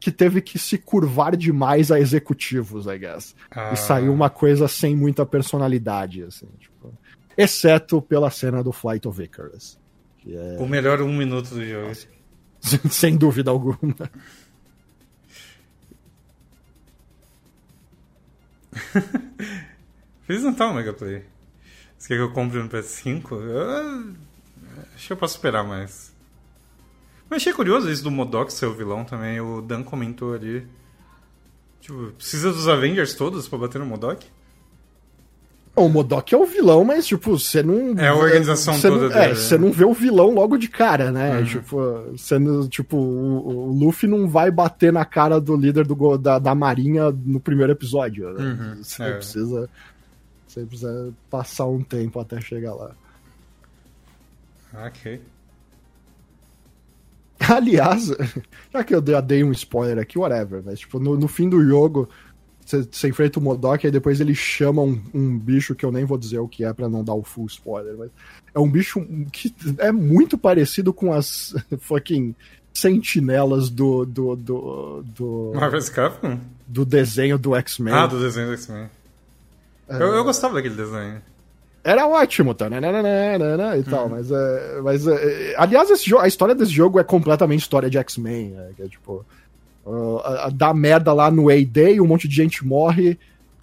que 0.00 0.10
teve 0.10 0.42
que 0.42 0.58
se 0.58 0.76
curvar 0.76 1.36
demais 1.36 1.92
a 1.92 2.00
executivos, 2.00 2.86
I 2.86 2.98
guess. 2.98 3.36
Ah. 3.52 3.72
E 3.72 3.76
saiu 3.76 4.12
uma 4.12 4.28
coisa 4.28 4.66
sem 4.66 4.96
muita 4.96 5.24
personalidade, 5.24 6.24
assim, 6.24 6.48
tipo. 6.58 6.92
Exceto 7.38 8.02
pela 8.02 8.30
cena 8.30 8.64
do 8.64 8.72
Flight 8.72 9.06
of 9.06 9.22
Icarus. 9.22 9.78
É... 10.26 10.56
O 10.58 10.66
melhor 10.66 11.00
um 11.02 11.16
minuto 11.16 11.54
do 11.54 11.64
jogo. 11.64 11.92
Sem 12.90 13.16
dúvida 13.16 13.52
alguma. 13.52 13.78
Feliz 20.26 20.42
Natal, 20.42 20.74
Mega 20.74 20.92
Play. 20.92 21.24
Você 21.96 22.08
quer 22.08 22.16
que 22.16 22.22
eu 22.22 22.32
compre 22.32 22.60
no 22.60 22.68
PS5? 22.68 23.30
Eu... 23.32 24.14
Acho 24.94 25.06
que 25.06 25.12
eu 25.12 25.16
posso 25.16 25.36
esperar 25.36 25.64
mais. 25.64 26.11
Mas 27.32 27.40
achei 27.40 27.54
curioso 27.54 27.90
isso 27.90 28.04
do 28.04 28.10
Modok 28.10 28.52
ser 28.52 28.66
o 28.66 28.74
vilão 28.74 29.06
também. 29.06 29.40
O 29.40 29.62
Dan 29.62 29.82
comentou 29.82 30.34
ali. 30.34 30.66
Tipo, 31.80 32.12
precisa 32.12 32.52
dos 32.52 32.68
Avengers 32.68 33.14
todos 33.14 33.48
pra 33.48 33.58
bater 33.58 33.78
no 33.78 33.86
Modok? 33.86 34.26
O 35.74 35.88
Modok 35.88 36.34
é 36.34 36.36
o 36.36 36.44
vilão, 36.44 36.84
mas, 36.84 37.06
tipo, 37.06 37.38
você 37.38 37.62
não. 37.62 37.98
É 37.98 38.08
a 38.08 38.14
organização 38.14 38.78
toda 38.78 39.08
não, 39.08 39.08
dele. 39.08 39.32
É, 39.32 39.34
você 39.34 39.56
não 39.56 39.72
vê 39.72 39.82
o 39.82 39.94
vilão 39.94 40.34
logo 40.34 40.58
de 40.58 40.68
cara, 40.68 41.10
né? 41.10 41.38
Uhum. 41.38 41.44
Tipo, 41.46 42.04
você 42.10 42.36
tipo 42.68 42.98
o, 42.98 43.70
o, 43.70 43.78
Luffy 43.78 44.06
não 44.06 44.28
vai 44.28 44.50
bater 44.50 44.92
na 44.92 45.06
cara 45.06 45.40
do 45.40 45.56
líder 45.56 45.86
do, 45.86 46.18
da, 46.18 46.38
da 46.38 46.54
Marinha 46.54 47.10
no 47.10 47.40
primeiro 47.40 47.72
episódio. 47.72 48.30
Né? 48.34 48.44
Uhum. 48.44 48.82
Você 48.82 49.02
é. 49.02 49.12
precisa. 49.12 49.70
Você 50.46 50.66
precisa 50.66 51.14
passar 51.30 51.64
um 51.64 51.82
tempo 51.82 52.20
até 52.20 52.38
chegar 52.42 52.74
lá. 52.74 52.90
Ok. 54.74 55.18
Aliás, 57.48 58.12
já 58.72 58.84
que 58.84 58.94
eu 58.94 59.00
dei 59.00 59.42
um 59.42 59.52
spoiler 59.52 59.98
aqui, 59.98 60.18
whatever, 60.18 60.62
mas 60.64 60.80
tipo, 60.80 60.98
no, 60.98 61.16
no 61.16 61.28
fim 61.28 61.48
do 61.48 61.62
jogo, 61.66 62.08
você 62.64 63.08
enfrenta 63.08 63.38
o 63.38 63.42
Modok 63.42 63.86
e 63.86 63.90
depois 63.90 64.20
ele 64.20 64.34
chama 64.34 64.82
um, 64.82 65.02
um, 65.12 65.38
bicho 65.38 65.74
que 65.74 65.84
eu 65.84 65.90
nem 65.90 66.04
vou 66.04 66.16
dizer 66.16 66.38
o 66.38 66.48
que 66.48 66.64
é 66.64 66.72
para 66.72 66.88
não 66.88 67.02
dar 67.02 67.14
o 67.14 67.22
full 67.22 67.46
spoiler, 67.46 67.96
mas 67.98 68.10
é 68.54 68.58
um 68.58 68.70
bicho 68.70 69.04
que 69.32 69.52
é 69.78 69.90
muito 69.90 70.38
parecido 70.38 70.92
com 70.92 71.12
as 71.12 71.54
fucking 71.80 72.34
sentinelas 72.72 73.68
do. 73.68 74.04
do. 74.04 74.36
do. 74.36 75.02
do 75.02 75.52
Marvel's 75.54 75.88
Capcom? 75.88 76.38
Do 76.66 76.84
desenho 76.84 77.38
do 77.38 77.54
X-Men. 77.56 77.92
Ah, 77.92 78.06
do 78.06 78.18
desenho 78.18 78.48
do 78.48 78.54
X-Men. 78.54 78.88
É... 79.88 79.96
Eu, 79.96 80.14
eu 80.14 80.24
gostava 80.24 80.54
daquele 80.54 80.76
desenho. 80.76 81.20
Era 81.84 82.06
ótimo, 82.06 82.54
tá? 82.54 82.70
e 83.78 83.82
tal, 83.82 84.04
uhum. 84.04 84.10
mas, 84.10 84.30
é, 84.30 84.80
mas 84.82 85.06
é, 85.06 85.54
aliás, 85.56 85.90
esse 85.90 86.08
jogo, 86.08 86.22
a 86.22 86.28
história 86.28 86.54
desse 86.54 86.70
jogo 86.70 87.00
é 87.00 87.04
completamente 87.04 87.60
história 87.60 87.90
de 87.90 87.98
X-Men, 87.98 88.54
é, 88.56 88.84
é 88.84 88.88
tipo 88.88 89.24
Uh, 89.84 90.20
dá 90.54 90.72
merda 90.72 91.12
lá 91.12 91.30
no 91.30 91.50
A-Day, 91.50 92.00
um 92.00 92.06
monte 92.06 92.28
de 92.28 92.36
gente 92.36 92.64
morre 92.64 93.18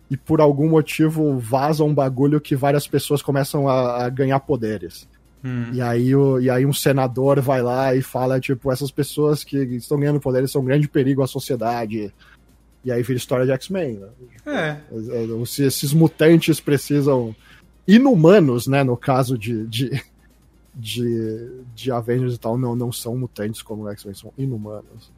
e 0.09 0.17
por 0.17 0.41
algum 0.41 0.67
motivo 0.67 1.37
vaza 1.39 1.83
um 1.83 1.93
bagulho 1.93 2.41
que 2.41 2.55
várias 2.55 2.87
pessoas 2.87 3.21
começam 3.21 3.69
a, 3.69 4.05
a 4.05 4.09
ganhar 4.09 4.39
poderes. 4.41 5.07
Hum. 5.43 5.69
E, 5.71 5.81
aí, 5.81 6.13
o, 6.13 6.39
e 6.39 6.49
aí 6.49 6.65
um 6.65 6.73
senador 6.73 7.39
vai 7.39 7.61
lá 7.61 7.95
e 7.95 8.01
fala, 8.01 8.39
tipo, 8.39 8.69
essas 8.69 8.91
pessoas 8.91 9.45
que 9.45 9.57
estão 9.57 9.97
ganhando 9.97 10.19
poderes 10.19 10.51
são 10.51 10.61
um 10.61 10.65
grande 10.65 10.89
perigo 10.89 11.23
à 11.23 11.27
sociedade. 11.27 12.13
E 12.83 12.91
aí 12.91 13.01
vira 13.01 13.17
história 13.17 13.45
de 13.45 13.51
X-Men, 13.53 13.99
né? 13.99 14.09
É. 14.45 15.45
Se 15.45 15.63
esses 15.63 15.93
mutantes 15.93 16.59
precisam. 16.59 17.33
Inumanos, 17.95 18.67
né? 18.67 18.83
No 18.83 18.95
caso 18.95 19.37
de, 19.37 19.65
de, 19.67 20.03
de, 20.75 21.51
de 21.75 21.91
Avengers 21.91 22.35
e 22.35 22.39
tal, 22.39 22.57
não, 22.57 22.75
não 22.75 22.91
são 22.91 23.17
mutantes 23.17 23.61
como 23.61 23.89
X-Men, 23.89 24.13
são 24.13 24.33
inumanos 24.37 25.11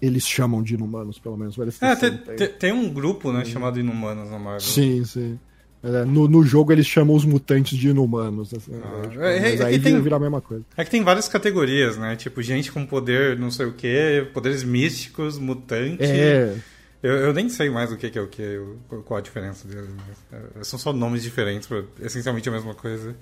eles 0.00 0.26
chamam 0.26 0.62
de 0.62 0.74
inumanos, 0.74 1.18
pelo 1.18 1.36
menos. 1.36 1.56
É, 1.80 1.94
tem, 1.94 2.16
tem, 2.16 2.48
tem, 2.48 2.72
um 2.72 2.88
grupo, 2.92 3.32
né, 3.32 3.44
chamado 3.44 3.78
Inumanos 3.78 4.30
na 4.30 4.38
Marvel. 4.38 4.60
Sim, 4.60 5.04
sim. 5.04 5.38
É, 5.82 6.04
no, 6.04 6.28
no 6.28 6.42
jogo 6.42 6.72
eles 6.72 6.86
chamam 6.86 7.16
os 7.16 7.24
mutantes 7.24 7.78
de 7.78 7.88
inumanos. 7.88 8.52
Assim, 8.52 8.72
ah, 8.82 9.08
tipo, 9.08 9.22
é, 9.22 9.40
mas 9.40 9.60
é, 9.60 9.64
aí 9.64 9.78
tem, 9.78 10.00
vira 10.00 10.16
a 10.16 10.20
mesma 10.20 10.40
coisa. 10.40 10.64
É 10.76 10.84
que 10.84 10.90
tem 10.90 11.02
várias 11.02 11.28
categorias, 11.28 11.96
né? 11.96 12.16
Tipo, 12.16 12.42
gente 12.42 12.70
com 12.70 12.84
poder 12.84 13.38
não 13.38 13.50
sei 13.50 13.66
o 13.66 13.72
que, 13.72 14.26
poderes 14.34 14.62
místicos, 14.62 15.38
mutante. 15.38 16.02
É. 16.02 16.54
Eu, 17.02 17.16
eu 17.16 17.32
nem 17.32 17.48
sei 17.48 17.70
mais 17.70 17.90
o 17.90 17.96
que, 17.96 18.10
que 18.10 18.18
é 18.18 18.22
o 18.22 18.28
que, 18.28 18.60
qual 19.06 19.18
a 19.18 19.22
diferença 19.22 19.66
deles. 19.66 19.90
É, 20.30 20.64
são 20.64 20.78
só 20.78 20.92
nomes 20.92 21.22
diferentes, 21.22 21.66
pra, 21.66 21.82
essencialmente 22.00 22.48
a 22.48 22.52
mesma 22.52 22.74
coisa. 22.74 23.16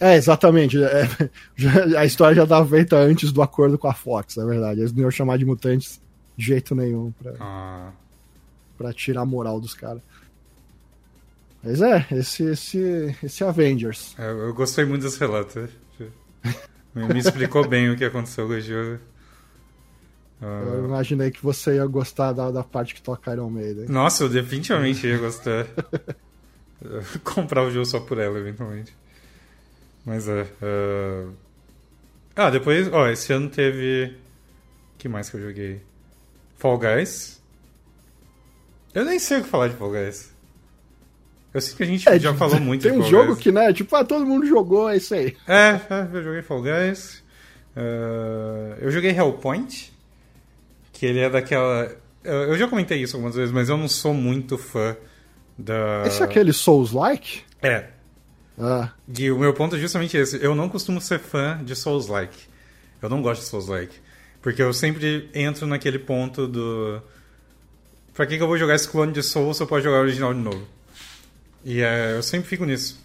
É, 0.00 0.14
exatamente. 0.16 0.82
É, 0.82 1.08
já, 1.56 2.00
a 2.00 2.04
história 2.04 2.36
já 2.36 2.44
dava 2.44 2.68
feita 2.68 2.96
antes 2.96 3.32
do 3.32 3.42
acordo 3.42 3.76
com 3.76 3.88
a 3.88 3.94
Fox, 3.94 4.36
é 4.36 4.44
verdade. 4.44 4.80
Eles 4.80 4.92
não 4.92 5.02
iam 5.02 5.10
chamar 5.10 5.38
de 5.38 5.44
mutantes 5.44 6.00
de 6.36 6.46
jeito 6.46 6.74
nenhum 6.74 7.10
pra, 7.12 7.34
ah. 7.40 7.90
pra 8.78 8.92
tirar 8.92 9.22
a 9.22 9.26
moral 9.26 9.60
dos 9.60 9.74
caras. 9.74 10.02
Mas 11.64 11.82
é, 11.82 12.06
esse, 12.12 12.44
esse, 12.44 13.16
esse 13.24 13.42
Avengers. 13.42 14.14
É, 14.18 14.30
eu 14.30 14.54
gostei 14.54 14.84
muito 14.84 15.02
desse 15.02 15.18
relato. 15.18 15.68
Me 16.94 17.18
explicou 17.18 17.66
bem 17.66 17.90
o 17.90 17.96
que 17.96 18.04
aconteceu 18.04 18.46
com 18.46 18.52
o 18.52 18.60
jogo. 18.60 19.00
Eu 20.40 20.84
imaginei 20.84 21.30
que 21.30 21.42
você 21.42 21.76
ia 21.76 21.86
gostar 21.86 22.32
da, 22.32 22.50
da 22.50 22.62
parte 22.62 22.94
que 22.94 23.00
toca 23.00 23.32
Iron 23.32 23.48
Maiden. 23.48 23.86
Nossa, 23.88 24.24
eu 24.24 24.28
definitivamente 24.28 25.04
ia 25.06 25.18
gostar. 25.18 25.66
Comprar 27.24 27.62
o 27.62 27.70
jogo 27.70 27.86
só 27.86 28.00
por 28.00 28.18
ela, 28.18 28.38
eventualmente. 28.38 28.94
Mas 30.04 30.28
é. 30.28 30.42
Uh... 30.62 31.32
Ah, 32.34 32.50
depois, 32.50 32.92
ó, 32.92 33.08
esse 33.08 33.32
ano 33.32 33.48
teve. 33.48 34.14
Que 34.98 35.08
mais 35.08 35.30
que 35.30 35.36
eu 35.36 35.40
joguei? 35.40 35.80
Fall 36.56 36.78
Guys. 36.78 37.42
Eu 38.94 39.04
nem 39.04 39.18
sei 39.18 39.38
o 39.38 39.42
que 39.42 39.48
falar 39.48 39.68
de 39.68 39.74
Fall 39.74 39.90
Guys. 39.90 40.34
Eu 41.52 41.60
sei 41.62 41.74
que 41.74 41.82
a 41.82 41.86
gente 41.86 42.08
é, 42.08 42.18
já 42.18 42.34
falou 42.34 42.60
muito 42.60 42.82
Tem 42.82 42.92
um 42.92 43.02
jogo 43.02 43.32
Guys. 43.32 43.38
que, 43.38 43.50
né, 43.50 43.72
tipo, 43.72 43.94
ah, 43.96 44.04
todo 44.04 44.26
mundo 44.26 44.46
jogou, 44.46 44.90
é 44.90 44.98
isso 44.98 45.14
aí. 45.14 45.34
É, 45.48 45.80
é 45.88 46.08
eu 46.12 46.22
joguei 46.22 46.42
Fall 46.42 46.62
Guys. 46.62 47.22
Uh... 47.74 48.76
eu 48.80 48.90
joguei 48.90 49.10
Hellpoint. 49.10 49.95
Que 50.98 51.06
ele 51.06 51.20
é 51.20 51.30
daquela. 51.30 51.94
Eu 52.24 52.56
já 52.58 52.66
comentei 52.66 53.00
isso 53.00 53.16
algumas 53.16 53.36
vezes, 53.36 53.52
mas 53.52 53.68
eu 53.68 53.76
não 53.76 53.88
sou 53.88 54.12
muito 54.12 54.58
fã 54.58 54.96
da. 55.56 56.02
Esse 56.06 56.22
é 56.22 56.24
aquele 56.24 56.52
Souls-like? 56.52 57.42
É, 57.62 57.86
ah. 58.58 58.90
E 59.16 59.30
o 59.30 59.38
meu 59.38 59.52
ponto 59.52 59.76
é 59.76 59.78
justamente 59.78 60.16
esse. 60.16 60.42
Eu 60.42 60.54
não 60.54 60.68
costumo 60.68 61.00
ser 61.00 61.18
fã 61.18 61.62
de 61.62 61.76
Souls-like. 61.76 62.38
Eu 63.02 63.08
não 63.08 63.20
gosto 63.20 63.42
de 63.42 63.48
Souls-like. 63.48 63.94
Porque 64.40 64.62
eu 64.62 64.72
sempre 64.72 65.28
entro 65.34 65.66
naquele 65.66 65.98
ponto 65.98 66.46
do. 66.46 67.02
Pra 68.14 68.26
que, 68.26 68.36
que 68.36 68.42
eu 68.42 68.46
vou 68.46 68.56
jogar 68.56 68.74
esse 68.74 68.88
clone 68.88 69.12
de 69.12 69.22
Souls 69.22 69.58
se 69.58 69.62
eu 69.62 69.66
posso 69.66 69.84
jogar 69.84 69.98
o 69.98 70.02
original 70.02 70.32
de 70.32 70.40
novo? 70.40 70.66
E 71.64 71.82
é, 71.82 72.16
eu 72.16 72.22
sempre 72.22 72.48
fico 72.48 72.64
nisso. 72.64 72.98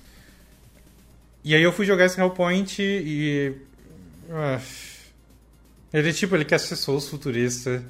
E 1.43 1.53
aí 1.55 1.61
eu 1.61 1.73
fui 1.73 1.85
jogar 1.85 2.05
esse 2.05 2.19
Hellpoint 2.19 2.79
e. 2.79 3.53
Ah, 4.29 4.59
ele, 5.93 6.13
tipo, 6.13 6.35
ele 6.35 6.45
quer 6.45 6.59
ser 6.59 6.75
Souls 6.75 7.09
futurista, 7.09 7.83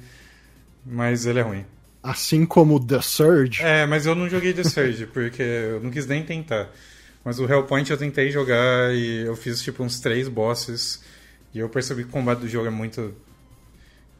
mas 0.84 1.26
ele 1.26 1.38
é 1.38 1.42
ruim. 1.42 1.64
Assim 2.02 2.44
como 2.44 2.84
The 2.84 3.00
Surge? 3.00 3.62
É, 3.62 3.86
mas 3.86 4.06
eu 4.06 4.14
não 4.14 4.28
joguei 4.28 4.52
The 4.52 4.64
Surge, 4.64 5.06
porque 5.06 5.42
eu 5.42 5.80
não 5.80 5.90
quis 5.90 6.06
nem 6.06 6.24
tentar. 6.24 6.68
Mas 7.24 7.38
o 7.38 7.44
Hellpoint 7.44 7.88
eu 7.90 7.96
tentei 7.96 8.30
jogar 8.30 8.92
e 8.92 9.24
eu 9.24 9.36
fiz 9.36 9.62
tipo 9.62 9.84
uns 9.84 10.00
três 10.00 10.26
bosses 10.26 11.02
e 11.54 11.60
eu 11.60 11.68
percebi 11.68 12.02
que 12.02 12.08
o 12.08 12.12
combate 12.12 12.40
do 12.40 12.48
jogo 12.48 12.66
é 12.66 12.70
muito. 12.70 13.14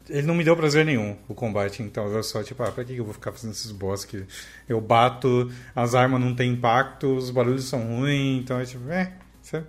Ele 0.09 0.27
não 0.27 0.35
me 0.35 0.45
deu 0.45 0.57
prazer 0.57 0.85
nenhum, 0.85 1.17
o 1.29 1.35
combate, 1.35 1.83
então 1.83 2.07
eu 2.09 2.23
só, 2.23 2.43
tipo, 2.43 2.63
ah, 2.63 2.71
pra 2.71 2.85
que 2.85 2.97
eu 2.97 3.05
vou 3.05 3.15
ficar 3.15 3.33
fazendo 3.33 3.53
esses 3.53 3.71
bosses 3.71 4.05
que 4.05 4.25
eu 4.69 4.81
bato, 4.81 5.51
as 5.75 5.95
armas 5.95 6.21
não 6.21 6.35
têm 6.35 6.53
impacto, 6.53 7.17
os 7.17 7.31
barulhos 7.31 7.65
são 7.65 7.81
ruins, 7.81 8.43
então 8.43 8.61
é 8.61 8.65
tipo, 8.65 8.91
é, 8.91 9.13
sabe? 9.43 9.67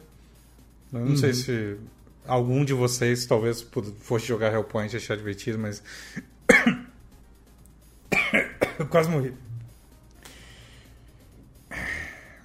Eu 0.92 1.00
não 1.00 1.08
uhum. 1.10 1.18
sei 1.18 1.34
se 1.34 1.78
algum 2.28 2.66
de 2.66 2.74
vocês 2.74 3.26
talvez 3.26 3.66
fosse 4.00 4.26
jogar 4.26 4.54
Hellpoint 4.54 4.94
e 4.94 4.98
achar 4.98 5.18
divertido, 5.18 5.60
mas. 5.60 5.84
eu 8.80 8.88
quase 8.88 9.10
morri. 9.10 9.34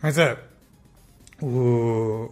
Mas 0.01 0.17
é, 0.17 0.39
o, 1.43 2.31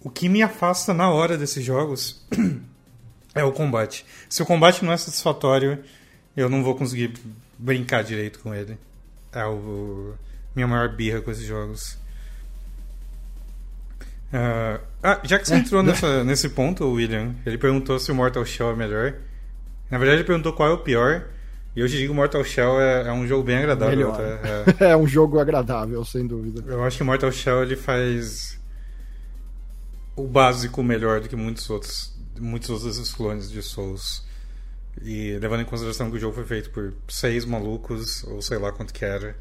o 0.00 0.10
que 0.10 0.28
me 0.28 0.42
afasta 0.42 0.92
na 0.92 1.10
hora 1.10 1.38
desses 1.38 1.64
jogos 1.64 2.26
é 3.34 3.44
o 3.44 3.52
combate. 3.52 4.04
Se 4.28 4.42
o 4.42 4.46
combate 4.46 4.84
não 4.84 4.92
é 4.92 4.96
satisfatório, 4.96 5.82
eu 6.36 6.48
não 6.48 6.62
vou 6.62 6.74
conseguir 6.74 7.14
brincar 7.58 8.02
direito 8.02 8.40
com 8.40 8.54
ele. 8.54 8.78
É 9.32 9.44
o 9.44 10.14
minha 10.54 10.66
maior 10.66 10.94
birra 10.94 11.20
com 11.20 11.30
esses 11.30 11.44
jogos. 11.44 11.98
Uh, 14.32 14.80
ah, 15.02 15.20
já 15.24 15.38
que 15.38 15.48
você 15.48 15.54
é. 15.54 15.58
entrou 15.58 15.82
nessa, 15.82 16.22
nesse 16.22 16.48
ponto, 16.50 16.90
William, 16.90 17.34
ele 17.46 17.56
perguntou 17.56 17.98
se 17.98 18.12
o 18.12 18.14
Mortal 18.14 18.44
Shell 18.44 18.70
é 18.70 18.76
melhor. 18.76 19.14
Na 19.90 19.96
verdade, 19.98 20.18
ele 20.18 20.26
perguntou 20.26 20.52
qual 20.52 20.68
é 20.68 20.72
o 20.72 20.78
pior. 20.78 21.28
E 21.74 21.80
eu 21.80 21.88
te 21.88 21.96
digo, 21.96 22.12
Mortal 22.12 22.42
Shell 22.44 22.80
é, 22.80 23.08
é 23.08 23.12
um 23.12 23.26
jogo 23.26 23.44
bem 23.44 23.56
agradável. 23.56 24.12
Tá? 24.12 24.22
É. 24.86 24.90
é. 24.90 24.96
um 24.96 25.06
jogo 25.06 25.38
agradável, 25.38 26.04
sem 26.04 26.26
dúvida. 26.26 26.62
Eu 26.66 26.82
acho 26.84 26.98
que 26.98 27.04
Mortal 27.04 27.30
Shell 27.30 27.62
ele 27.62 27.76
faz 27.76 28.58
o 30.16 30.26
básico 30.26 30.82
melhor 30.82 31.20
do 31.20 31.28
que 31.28 31.36
muitos 31.36 31.70
outros, 31.70 32.12
muitos 32.38 32.68
outros 32.68 33.14
clones 33.14 33.50
de 33.50 33.62
Souls. 33.62 34.26
E 35.02 35.38
levando 35.38 35.60
em 35.60 35.64
consideração 35.64 36.10
que 36.10 36.16
o 36.16 36.20
jogo 36.20 36.34
foi 36.34 36.44
feito 36.44 36.70
por 36.70 36.92
seis 37.08 37.44
malucos, 37.44 38.24
ou 38.24 38.42
sei 38.42 38.58
lá 38.58 38.72
quanto 38.72 38.92
que 38.92 39.04
era. 39.04 39.36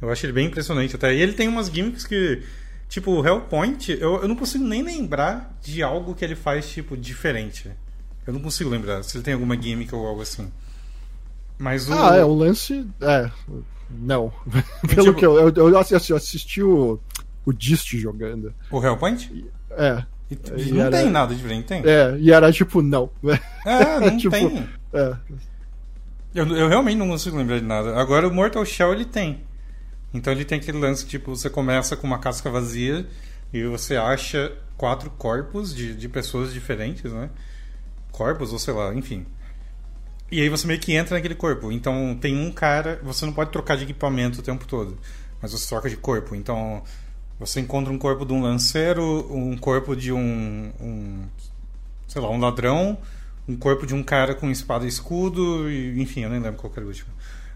Eu 0.00 0.10
acho 0.10 0.24
ele 0.24 0.32
bem 0.32 0.46
impressionante 0.46 0.96
até. 0.96 1.14
E 1.14 1.20
ele 1.20 1.34
tem 1.34 1.46
umas 1.46 1.66
gimmicks 1.66 2.06
que. 2.06 2.42
Tipo, 2.88 3.12
o 3.12 3.26
Hellpoint, 3.26 3.90
eu, 3.90 4.22
eu 4.22 4.28
não 4.28 4.36
consigo 4.36 4.64
nem 4.64 4.82
lembrar 4.82 5.56
de 5.60 5.82
algo 5.82 6.14
que 6.14 6.24
ele 6.24 6.36
faz, 6.36 6.68
tipo, 6.70 6.96
diferente. 6.96 7.70
Eu 8.26 8.32
não 8.32 8.40
consigo 8.40 8.70
lembrar 8.70 9.02
se 9.02 9.16
ele 9.16 9.24
tem 9.24 9.34
alguma 9.34 9.60
gimmick 9.60 9.94
ou 9.94 10.06
algo 10.06 10.22
assim. 10.22 10.50
Mas 11.58 11.88
o... 11.88 11.92
Ah, 11.92 12.16
é, 12.16 12.24
o 12.24 12.34
lance. 12.34 12.86
É. 13.00 13.30
Não. 13.90 14.32
Pelo 14.88 15.06
tipo... 15.06 15.14
que 15.14 15.26
eu, 15.26 15.48
eu, 15.50 15.70
eu 15.70 15.78
assisti 15.78 16.62
o, 16.62 16.98
o 17.44 17.52
Dist 17.52 17.94
jogando. 17.96 18.54
O 18.70 18.82
Hellpoint? 18.82 19.44
É. 19.70 20.04
E, 20.30 20.62
e 20.68 20.72
não 20.72 20.82
era... 20.82 20.98
tem 20.98 21.10
nada 21.10 21.34
diferente, 21.34 21.66
tem? 21.66 21.82
É, 21.84 22.16
e 22.18 22.32
era 22.32 22.50
tipo, 22.52 22.82
não. 22.82 23.10
É, 23.66 24.10
não 24.10 24.16
tipo, 24.16 24.30
tem. 24.30 24.68
É. 24.92 25.16
Eu, 26.34 26.46
eu 26.48 26.68
realmente 26.68 26.98
não 26.98 27.08
consigo 27.08 27.36
lembrar 27.36 27.60
de 27.60 27.64
nada. 27.64 27.96
Agora 27.96 28.28
o 28.28 28.34
Mortal 28.34 28.64
Shell 28.64 28.92
ele 28.92 29.04
tem. 29.04 29.40
Então 30.14 30.32
ele 30.32 30.44
tem 30.44 30.58
aquele 30.58 30.78
lance, 30.78 31.04
tipo, 31.04 31.34
você 31.34 31.50
começa 31.50 31.96
com 31.96 32.06
uma 32.06 32.20
casca 32.20 32.48
vazia 32.48 33.04
e 33.52 33.64
você 33.64 33.96
acha 33.96 34.56
quatro 34.76 35.10
corpos 35.10 35.74
de, 35.74 35.92
de 35.94 36.08
pessoas 36.08 36.52
diferentes, 36.52 37.12
né? 37.12 37.28
Corpos, 38.12 38.52
ou 38.52 38.58
sei 38.60 38.72
lá, 38.72 38.94
enfim. 38.94 39.26
E 40.30 40.40
aí 40.40 40.48
você 40.48 40.66
meio 40.66 40.80
que 40.80 40.92
entra 40.92 41.16
naquele 41.16 41.34
corpo. 41.34 41.70
Então 41.70 42.16
tem 42.20 42.36
um 42.36 42.50
cara. 42.50 43.00
Você 43.02 43.26
não 43.26 43.32
pode 43.32 43.50
trocar 43.50 43.76
de 43.76 43.84
equipamento 43.84 44.40
o 44.40 44.42
tempo 44.42 44.66
todo. 44.66 44.98
Mas 45.42 45.52
você 45.52 45.68
troca 45.68 45.90
de 45.90 45.96
corpo. 45.96 46.34
Então 46.34 46.82
você 47.38 47.60
encontra 47.60 47.92
um 47.92 47.98
corpo 47.98 48.24
de 48.24 48.32
um 48.32 48.42
lanceiro, 48.42 49.26
um 49.32 49.56
corpo 49.56 49.94
de 49.94 50.12
um. 50.12 50.72
um 50.80 51.24
sei 52.06 52.22
lá, 52.22 52.30
um 52.30 52.38
ladrão, 52.38 52.98
um 53.48 53.56
corpo 53.56 53.86
de 53.86 53.94
um 53.94 54.02
cara 54.02 54.34
com 54.34 54.50
espada 54.50 54.84
e 54.84 54.88
escudo. 54.88 55.70
E, 55.70 56.00
enfim, 56.00 56.22
eu 56.22 56.30
nem 56.30 56.40
lembro 56.40 56.60
qual 56.60 56.72
era 56.76 56.84
o 56.84 56.88
último. 56.88 57.13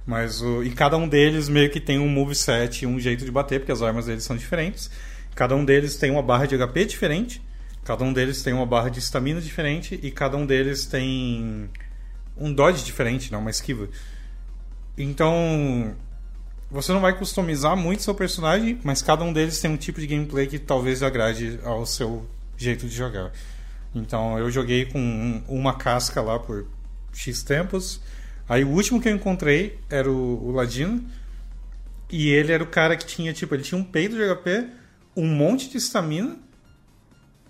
Mas 0.09 0.41
o, 0.41 0.62
e 0.65 0.70
cada 0.70 0.97
um 0.97 1.07
deles 1.07 1.51
meio 1.51 1.69
que 1.69 1.78
tem 1.78 1.99
um 1.99 2.09
moveset, 2.09 2.87
um 2.87 2.99
jeito 2.99 3.27
de 3.27 3.31
bater, 3.31 3.61
porque 3.61 3.70
as 3.70 3.83
armas 3.83 4.07
deles 4.07 4.25
são 4.25 4.35
diferentes. 4.35 4.91
Cada 5.35 5.55
um 5.55 5.62
deles 5.62 5.97
tem 5.97 6.11
uma 6.11 6.23
barra 6.23 6.47
de 6.47 6.57
HP 6.57 6.87
diferente. 6.87 7.43
Cada 7.85 8.03
um 8.03 8.11
deles 8.11 8.43
tem 8.43 8.55
uma 8.55 8.65
barra 8.65 8.89
de 8.89 9.01
estamina 9.01 9.39
diferente. 9.39 10.01
E 10.03 10.11
cada 10.11 10.39
um 10.39 10.47
deles 10.47 10.87
tem 10.87 11.69
um 12.39 12.51
dodge 12.51 12.87
diferente, 12.87 13.31
não, 13.31 13.41
uma 13.41 13.51
esquiva. 13.51 13.87
Então, 14.97 15.95
você 16.70 16.91
não 16.91 17.03
vai 17.03 17.15
customizar 17.15 17.77
muito 17.77 18.03
seu 18.03 18.15
personagem, 18.15 18.81
mas 18.83 19.03
cada 19.03 19.23
um 19.23 19.31
deles 19.31 19.61
tem 19.61 19.70
um 19.70 19.77
tipo 19.77 20.01
de 20.01 20.07
gameplay 20.07 20.47
que 20.47 20.59
talvez 20.59 21.03
agrade 21.03 21.61
ao 21.62 21.85
seu 21.85 22.27
jeito 22.57 22.89
de 22.89 22.97
jogar. 22.97 23.31
Então 23.95 24.39
eu 24.39 24.51
joguei 24.51 24.87
com 24.87 25.43
uma 25.47 25.75
casca 25.75 26.23
lá 26.23 26.39
por 26.39 26.67
X 27.12 27.43
tempos. 27.43 28.01
Aí 28.49 28.65
o 28.65 28.68
último 28.68 29.01
que 29.01 29.09
eu 29.09 29.15
encontrei 29.15 29.78
era 29.91 30.10
o, 30.10 30.49
o 30.49 30.51
Ladino. 30.52 31.05
E 32.10 32.31
ele 32.31 32.52
era 32.52 32.62
o 32.62 32.67
cara 32.67 32.97
que 32.97 33.05
tinha, 33.05 33.33
tipo, 33.33 33.55
ele 33.55 33.62
tinha 33.62 33.78
um 33.78 33.85
peito 33.85 34.17
de 34.17 34.23
HP, 34.23 34.67
um 35.15 35.27
monte 35.27 35.68
de 35.68 35.77
estamina. 35.77 36.36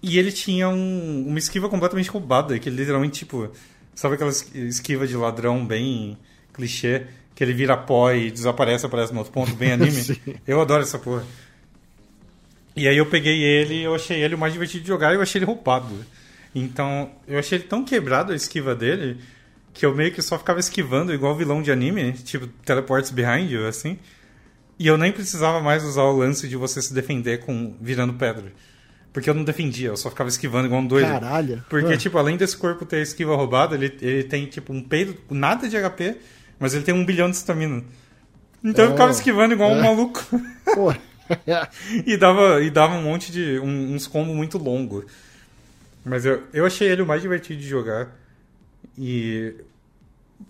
E 0.03 0.19
ele 0.19 0.33
tinha 0.33 0.69
um, 0.69 1.27
uma 1.29 1.39
esquiva 1.39 1.69
completamente 1.69 2.11
roubada, 2.11 2.59
que 2.59 2.69
ele 2.69 2.77
literalmente, 2.77 3.21
tipo, 3.21 3.51
sabe 3.95 4.15
aquela 4.15 4.31
esquiva 4.31 5.07
de 5.07 5.17
ladrão 5.17 5.65
bem 5.65 6.19
clichê, 6.53 7.07
que 7.35 7.43
ele 7.43 7.53
vira 7.53 7.77
pó 7.77 8.13
e 8.13 8.31
desaparece, 8.31 8.87
aparece 8.87 9.13
no 9.13 9.19
outro 9.19 9.33
ponto, 9.33 9.55
bem 9.55 9.71
anime? 9.73 10.21
eu 10.47 10.61
adoro 10.61 10.83
essa 10.83 10.99
porra. 10.99 11.25
E 12.77 12.87
aí 12.87 12.97
eu 12.97 13.07
peguei 13.07 13.43
ele 13.43 13.83
eu 13.83 13.93
achei 13.93 14.23
ele 14.23 14.37
o 14.37 14.39
mais 14.39 14.53
divertido 14.53 14.83
de 14.83 14.89
jogar 14.89 15.13
e 15.13 15.17
eu 15.17 15.23
achei 15.23 15.41
ele 15.41 15.47
roubado. 15.47 15.95
Então, 16.55 17.11
eu 17.27 17.39
achei 17.39 17.59
ele 17.59 17.67
tão 17.67 17.85
quebrado 17.85 18.33
a 18.33 18.37
esquiva 18.37 18.75
dele 18.75 19.19
que 19.73 19.85
eu 19.87 19.95
meio 19.95 20.13
que 20.13 20.21
só 20.23 20.39
ficava 20.39 20.59
esquivando 20.61 21.13
igual 21.13 21.35
vilão 21.37 21.63
de 21.63 21.71
anime, 21.71 22.13
tipo 22.13 22.47
teleports 22.65 23.11
behind 23.11 23.51
you, 23.51 23.67
assim. 23.67 23.99
E 24.79 24.87
eu 24.87 24.97
nem 24.97 25.11
precisava 25.13 25.61
mais 25.61 25.85
usar 25.85 26.03
o 26.05 26.17
lance 26.17 26.49
de 26.49 26.57
você 26.57 26.81
se 26.81 26.95
defender 26.95 27.41
com 27.41 27.77
virando 27.81 28.15
pedra. 28.15 28.53
Porque 29.13 29.29
eu 29.29 29.35
não 29.35 29.43
defendia, 29.43 29.89
eu 29.89 29.97
só 29.97 30.11
ficava 30.11 30.29
esquivando 30.29 30.67
igual 30.67 30.81
um 30.81 30.87
doido. 30.87 31.07
Caralho. 31.09 31.65
Porque, 31.69 31.95
Ah. 31.95 31.97
tipo, 31.97 32.17
além 32.19 32.37
desse 32.37 32.57
corpo 32.57 32.85
ter 32.85 33.01
esquiva 33.03 33.35
roubada, 33.35 33.75
ele, 33.75 33.97
ele 34.01 34.23
tem, 34.25 34.47
tipo, 34.47 34.73
um 34.73 34.83
peido, 34.83 35.17
nada 35.31 35.69
de 35.69 35.77
HP, 35.77 36.17
mas 36.61 36.75
ele 36.75 36.85
tem 36.85 36.95
um 36.95 37.05
bilhão 37.05 37.29
de 37.29 37.37
estamina. 37.37 37.83
Então 38.63 38.85
eu 38.85 38.91
Oh. 38.91 38.93
ficava 38.95 39.11
esquivando 39.11 39.55
igual 39.55 39.71
um 39.73 39.79
É. 39.79 39.83
maluco. 39.83 40.25
Pô. 40.75 40.95
e, 42.07 42.17
dava, 42.17 42.61
e 42.63 42.71
dava 42.71 42.95
um 42.95 43.03
monte 43.03 43.33
de. 43.33 43.59
um- 43.59 43.95
uns 43.95 44.07
combos 44.07 44.35
muito 44.35 44.57
longos. 44.59 45.05
Mas 46.05 46.25
eu, 46.25 46.43
eu 46.53 46.65
achei 46.65 46.89
ele 46.89 47.03
o 47.03 47.07
mais 47.07 47.21
divertido 47.21 47.61
de 47.61 47.69
jogar. 47.69 48.09
E. 48.99 49.55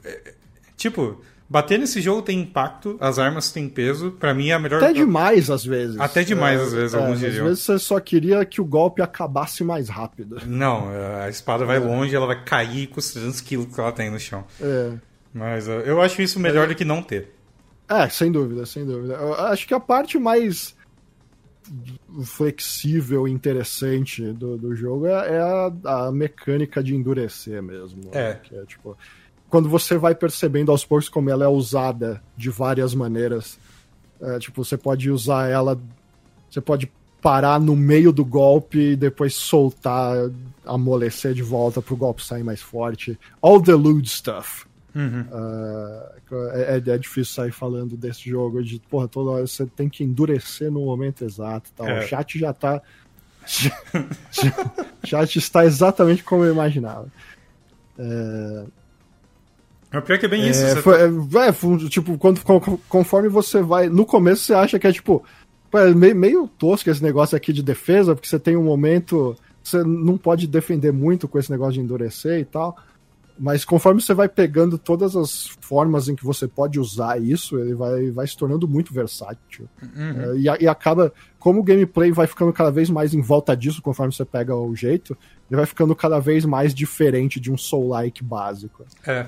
é, 0.05 0.35
Tipo, 0.77 1.21
bater 1.49 1.77
nesse 1.77 2.01
jogo 2.01 2.23
tem 2.23 2.41
impacto, 2.41 2.97
as 3.01 3.19
armas 3.19 3.51
têm 3.51 3.69
peso. 3.69 4.13
Pra 4.13 4.33
mim 4.33 4.51
é 4.51 4.53
a 4.53 4.59
melhor. 4.59 4.83
Até 4.83 4.93
demais, 4.93 5.51
às 5.51 5.65
vezes. 5.65 5.99
Até 5.99 6.23
demais, 6.23 6.61
às 6.61 6.73
vezes, 6.73 6.95
alguns 6.95 7.23
Às 7.23 7.35
vezes 7.35 7.61
você 7.61 7.79
só 7.81 7.99
queria 7.99 8.45
que 8.45 8.61
o 8.61 8.65
golpe 8.65 9.03
acabasse 9.03 9.65
mais 9.65 9.89
rápido. 9.89 10.41
Não, 10.47 10.89
a 11.21 11.29
espada 11.29 11.65
vai 11.65 11.81
longe, 11.81 12.15
ela 12.15 12.27
vai 12.27 12.43
cair 12.45 12.87
com 12.87 13.01
os 13.01 13.11
300 13.13 13.41
quilos 13.41 13.75
que 13.75 13.81
ela 13.81 13.91
tem 13.91 14.09
no 14.09 14.21
chão. 14.21 14.45
É. 14.61 14.93
Mas 15.35 15.67
uh, 15.67 15.73
eu 15.85 16.01
acho 16.01 16.23
isso 16.23 16.39
melhor 16.39 16.69
do 16.69 16.75
que 16.75 16.85
não 16.85 17.03
ter. 17.03 17.35
É, 17.89 18.09
sem 18.09 18.31
dúvida, 18.31 18.65
sem 18.67 18.85
dúvida. 18.85 19.15
Eu 19.15 19.35
acho 19.35 19.67
que 19.67 19.75
a 19.75 19.81
parte 19.81 20.19
mais 20.19 20.77
flexível 22.25 23.27
e 23.27 23.31
interessante 23.31 24.23
do, 24.33 24.57
do 24.57 24.75
jogo 24.75 25.07
é, 25.07 25.11
é 25.11 25.41
a, 25.41 26.07
a 26.07 26.13
mecânica 26.13 26.83
de 26.83 26.95
endurecer 26.95 27.63
mesmo. 27.63 28.03
É. 28.13 28.35
Que 28.35 28.57
é 28.57 28.65
tipo. 28.65 28.97
Quando 29.49 29.69
você 29.69 29.97
vai 29.97 30.15
percebendo 30.15 30.71
aos 30.71 30.85
poucos 30.85 31.09
como 31.09 31.31
ela 31.31 31.45
é 31.45 31.49
usada 31.49 32.23
de 32.37 32.51
várias 32.51 32.95
maneiras. 32.95 33.59
É, 34.21 34.39
tipo, 34.39 34.63
você 34.65 34.77
pode 34.77 35.11
usar 35.11 35.49
ela. 35.49 35.81
Você 36.51 36.61
pode 36.61 36.91
parar 37.21 37.59
no 37.59 37.75
meio 37.75 38.13
do 38.13 38.25
golpe 38.25 38.93
e 38.93 38.97
depois 38.97 39.35
soltar, 39.35 40.31
amolecer 40.65 41.35
de 41.35 41.43
volta 41.43 41.81
pro 41.81 41.97
golpe 41.97 42.23
sair 42.23 42.45
mais 42.45 42.61
forte. 42.61 43.19
All 43.41 43.61
the 43.61 43.75
lewd 43.75 44.09
stuff. 44.09 44.68
Ah, 45.33 46.13
é, 46.55 46.77
é- 46.77 46.91
é 46.95 46.99
difícil 46.99 47.33
sair 47.35 47.53
falando 47.53 47.97
desse 47.97 48.29
jogo 48.29 48.63
de, 48.63 48.81
porra, 48.91 49.09
toda 49.09 49.31
hora 49.31 49.47
você 49.47 49.65
tem 49.67 49.89
que 49.89 50.03
endurecer 50.05 50.71
no 50.71 50.81
momento 50.85 51.25
exato 51.25 51.71
tal. 51.77 51.87
É. 51.89 52.01
O 52.01 52.09
chat 52.09 52.39
já 52.39 52.53
tá. 52.53 52.83
o 55.03 55.07
chat 55.07 55.37
está 55.37 55.65
exatamente 55.65 56.23
como 56.23 56.45
eu 56.45 56.53
imaginava. 56.53 57.07
Mas 59.91 60.05
pior 60.05 60.19
que 60.19 60.27
é 60.27 60.29
bem 60.29 60.49
isso. 60.49 60.61
É, 60.63 60.75
você 60.75 60.83
foi- 60.83 60.99
é, 61.01 61.49
é, 61.49 61.53
foi, 61.53 61.79
tipo, 61.89 62.19
quando, 62.19 62.41
con- 62.43 62.79
conforme 62.89 63.29
você 63.29 63.63
vai. 63.63 63.89
No 63.89 64.05
começo 64.05 64.43
você 64.45 64.55
acha 64.55 64.79
que 64.79 64.87
é 64.87 64.93
tipo. 64.93 65.25
é 65.73 65.91
meio, 65.95 66.15
meio 66.17 66.49
tosco 66.49 66.91
esse 66.91 67.03
negócio 67.03 67.37
aqui 67.37 67.53
de 67.53 67.63
defesa, 67.63 68.15
porque 68.15 68.29
você 68.29 68.39
tem 68.39 68.57
um 68.57 68.65
momento. 68.65 69.37
Você 69.63 69.83
não 69.83 70.17
pode 70.17 70.47
defender 70.47 70.93
muito 70.93 71.27
com 71.29 71.39
esse 71.39 71.51
negócio 71.51 71.75
de 71.75 71.81
endurecer 71.81 72.39
e 72.41 72.45
tal. 72.45 72.77
Mas 73.41 73.65
conforme 73.65 74.01
você 74.03 74.13
vai 74.15 74.29
pegando 74.29 74.77
todas 74.77 75.15
as 75.15 75.47
formas 75.61 76.09
em 76.09 76.17
que 76.17 76.25
você 76.25 76.49
pode 76.49 76.81
usar 76.81 77.23
isso, 77.23 77.57
ele 77.59 77.73
vai, 77.73 78.11
vai 78.11 78.27
se 78.27 78.37
tornando 78.37 78.67
muito 78.67 78.93
versátil. 78.93 79.69
É, 79.81 80.37
e, 80.37 80.65
e 80.65 80.67
acaba. 80.69 81.13
Como 81.39 81.61
o 81.61 81.63
gameplay 81.63 82.11
vai 82.11 82.27
ficando 82.27 82.53
cada 82.53 82.71
vez 82.71 82.91
mais 82.91 83.15
em 83.15 83.21
volta 83.21 83.57
disso, 83.57 83.81
conforme 83.81 84.13
você 84.13 84.25
pega 84.25 84.57
o 84.57 84.75
jeito, 84.75 85.17
ele 85.49 85.57
vai 85.57 85.67
ficando 85.67 85.95
cada 85.95 86.19
vez 86.19 86.45
mais 86.45 86.75
diferente 86.75 87.39
de 87.39 87.53
um 87.53 87.57
Soul-like 87.57 88.25
básico. 88.25 88.85
É. 89.07 89.27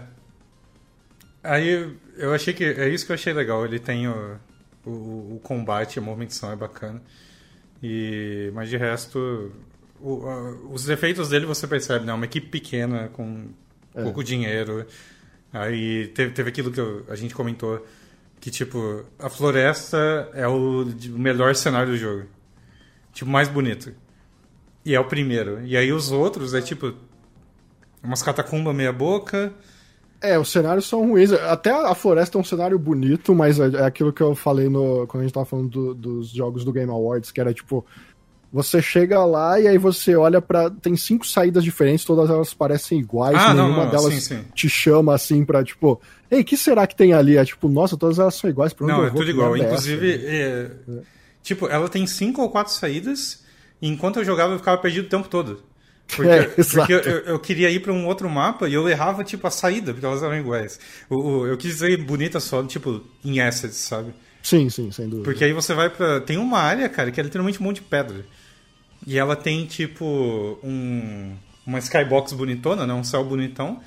Aí 1.43 1.95
eu 2.17 2.35
achei 2.35 2.53
que. 2.53 2.65
É 2.65 2.89
isso 2.89 3.07
que 3.07 3.13
eu 3.13 3.15
achei 3.15 3.33
legal. 3.33 3.65
Ele 3.65 3.79
tem 3.79 4.09
o, 4.09 4.37
o, 4.85 4.91
o 5.37 5.41
combate, 5.43 5.99
a 5.99 6.03
movimentação 6.03 6.51
é 6.53 6.57
bacana. 6.57 7.01
E, 7.83 8.51
mas 8.55 8.69
de 8.69 8.77
resto, 8.77 9.51
o- 10.01 10.27
a- 10.29 10.51
os 10.73 10.85
defeitos 10.85 11.29
dele 11.31 11.47
você 11.47 11.67
percebe, 11.67 12.05
né? 12.05 12.13
Uma 12.13 12.25
equipe 12.27 12.49
pequena, 12.49 13.09
com 13.13 13.47
pouco 13.93 14.23
dinheiro. 14.25 14.87
Aí 15.53 16.09
teve, 16.09 16.33
teve 16.33 16.49
aquilo 16.49 16.71
que 16.71 16.81
eu- 16.81 17.05
a 17.09 17.17
gente 17.17 17.35
comentou. 17.35 17.85
Que, 18.41 18.51
tipo, 18.51 19.05
a 19.19 19.29
floresta 19.29 20.31
é 20.33 20.49
o 20.49 20.87
melhor 21.11 21.55
cenário 21.55 21.93
do 21.93 21.99
jogo. 21.99 22.25
Tipo, 23.13 23.31
mais 23.31 23.49
bonito. 23.49 23.93
E 24.85 24.95
é 24.95 25.01
o 25.01 25.05
primeiro. 25.05 25.61
E 25.67 25.77
aí 25.77 25.93
os 25.93 26.11
outros 26.11 26.55
é 26.55 26.63
tipo. 26.63 26.95
Umas 28.03 28.23
catacumbas 28.23 28.75
meia 28.75 28.93
boca. 28.93 29.53
É, 30.23 30.39
os 30.39 30.51
cenários 30.51 30.87
são 30.87 31.07
ruins. 31.07 31.33
Até 31.33 31.71
a 31.71 31.95
floresta 31.95 32.39
é 32.39 32.41
um 32.41 32.45
cenário 32.45 32.79
bonito, 32.79 33.35
mas 33.35 33.59
é 33.61 33.67
é 33.69 33.85
aquilo 33.85 34.13
que 34.13 34.23
eu 34.23 34.35
falei 34.35 34.69
no, 34.71 35.07
quando 35.07 35.23
a 35.23 35.25
gente 35.27 35.35
tava 35.35 35.47
falando 35.47 35.69
do- 35.69 35.95
dos 35.95 36.29
jogos 36.31 36.65
do 36.65 36.73
Game 36.73 36.91
Awards, 36.91 37.31
que 37.31 37.41
era 37.41 37.53
tipo. 37.53 37.85
Você 38.53 38.83
chega 38.83 39.25
lá 39.25 39.61
e 39.61 39.69
aí 39.69 39.79
você 39.79 40.17
olha 40.17 40.43
pra. 40.43 40.69
Tem 40.71 40.97
cinco 40.97 41.25
saídas 41.27 41.63
diferentes, 41.63 42.05
todas 42.05 42.29
elas 42.29 42.53
parecem 42.53 42.99
iguais, 42.99 43.37
Ah, 43.39 43.55
não, 43.55 43.65
nenhuma 43.67 43.85
não, 43.85 43.91
delas 43.93 44.13
sim, 44.15 44.21
sim. 44.21 44.45
te 44.55 44.69
chama 44.69 45.15
assim 45.15 45.45
pra, 45.45 45.63
tipo, 45.63 46.01
ei, 46.29 46.41
o 46.41 46.45
que 46.45 46.57
será 46.57 46.85
que 46.87 46.97
tem 46.97 47.13
ali? 47.13 47.37
É 47.37 47.45
tipo, 47.45 47.69
nossa, 47.69 47.97
todas 47.97 48.19
elas 48.19 48.35
são 48.35 48.51
iguais, 48.51 48.73
pra 48.73 48.87
onde 48.87 48.95
Não, 48.95 49.05
é 49.07 49.11
tudo 49.11 49.31
igual. 49.31 49.55
é 49.57 49.61
Inclusive, 49.61 50.21
é, 50.27 50.71
tipo, 51.45 51.69
ela 51.69 51.89
tem 51.89 52.07
cinco 52.09 52.43
ou 52.43 52.51
quatro 52.51 52.73
saídas. 52.73 53.45
E 53.81 53.89
enquanto 53.89 54.19
eu 54.19 54.25
jogava, 54.25 54.53
eu 54.53 54.59
ficava 54.59 54.79
perdido 54.79 55.07
o 55.07 55.09
tempo 55.09 55.29
todo. 55.29 55.63
Porque, 56.09 56.29
É, 56.31 56.43
porque 56.43 56.93
eu, 56.93 57.01
eu 57.01 57.39
queria 57.39 57.71
ir 57.71 57.79
pra 57.81 57.93
um 57.93 58.05
outro 58.09 58.29
mapa 58.29 58.69
e 58.69 58.75
eu 58.75 58.89
errava, 58.89 59.23
tipo, 59.23 59.47
a 59.47 59.51
saída, 59.51 59.93
porque 59.93 60.05
elas 60.05 60.25
eram 60.25 60.37
iguais. 60.37 60.79
O, 61.09 61.47
eu 61.47 61.57
quis 61.57 61.75
dizer 61.75 61.97
bonita 62.05 62.41
só, 62.41 62.65
tipo, 62.65 63.01
em 63.25 63.41
assets, 63.41 63.77
sabe? 63.77 64.13
Sim, 64.43 64.69
sim, 64.69 64.91
sem 64.91 65.09
dúvida. 65.09 65.25
Porque 65.25 65.45
aí 65.45 65.53
você 65.53 65.73
vai 65.73 65.89
pra. 65.89 66.21
Tem 66.21 66.37
uma 66.37 66.59
área, 66.59 66.89
cara, 66.89 67.11
que 67.13 67.21
é 67.21 67.23
literalmente 67.23 67.61
um 67.61 67.65
monte 67.65 67.77
de 67.77 67.83
pedra. 67.83 68.25
E 69.07 69.19
ela 69.19 69.37
tem, 69.37 69.67
tipo, 69.67 70.59
um. 70.63 71.35
Uma 71.67 71.79
skybox 71.79 72.33
bonitona, 72.33 72.87
né? 72.87 72.93
Um 72.95 73.05
céu 73.05 73.25
bonitão. 73.25 73.81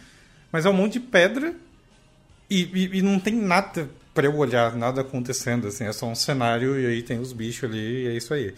Mas 0.51 0.65
é 0.65 0.69
um 0.69 0.73
monte 0.73 0.93
de 0.93 0.99
pedra. 1.01 1.53
E, 2.49 2.63
e, 2.73 2.97
e 2.99 3.01
não 3.01 3.19
tem 3.19 3.33
nada 3.35 3.89
pra 4.13 4.25
eu 4.25 4.35
olhar, 4.37 4.75
nada 4.75 5.01
acontecendo, 5.01 5.67
assim. 5.67 5.85
É 5.85 5.91
só 5.93 6.05
um 6.07 6.15
cenário 6.15 6.79
e 6.79 6.85
aí 6.85 7.01
tem 7.01 7.19
os 7.19 7.33
bichos 7.33 7.69
ali 7.69 8.03
e 8.03 8.07
é 8.07 8.15
isso 8.15 8.33
aí. 8.33 8.53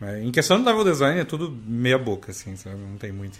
Mas 0.00 0.22
em 0.22 0.30
questão 0.32 0.58
do 0.58 0.64
level 0.66 0.84
design 0.84 1.20
é 1.20 1.24
tudo 1.24 1.54
meia 1.66 1.98
boca, 1.98 2.30
assim, 2.30 2.56
sabe? 2.56 2.76
Não 2.76 2.96
tem 2.96 3.12
muito. 3.12 3.38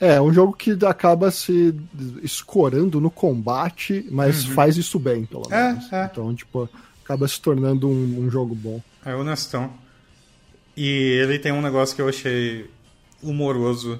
É, 0.00 0.14
é 0.14 0.20
um 0.20 0.32
jogo 0.32 0.52
que 0.52 0.76
acaba 0.86 1.30
se 1.32 1.74
escorando 2.22 3.00
no 3.00 3.10
combate, 3.10 4.06
mas 4.10 4.44
faz 4.44 4.76
isso 4.76 4.98
bem, 4.98 5.24
pelo 5.24 5.46
Uhum. 5.48 5.52
É, 5.54 5.72
menos. 5.72 5.92
é. 5.92 6.04
Então, 6.12 6.32
tipo, 6.34 6.68
acaba 7.04 7.26
se 7.26 7.40
tornando 7.40 7.88
um, 7.88 8.20
um 8.26 8.30
jogo 8.30 8.54
bom. 8.54 8.80
É 9.04 9.14
honestão. 9.14 9.72
E 10.80 10.86
ele 11.20 11.40
tem 11.40 11.50
um 11.50 11.60
negócio 11.60 11.96
que 11.96 12.00
eu 12.00 12.08
achei 12.08 12.70
humoroso. 13.20 13.98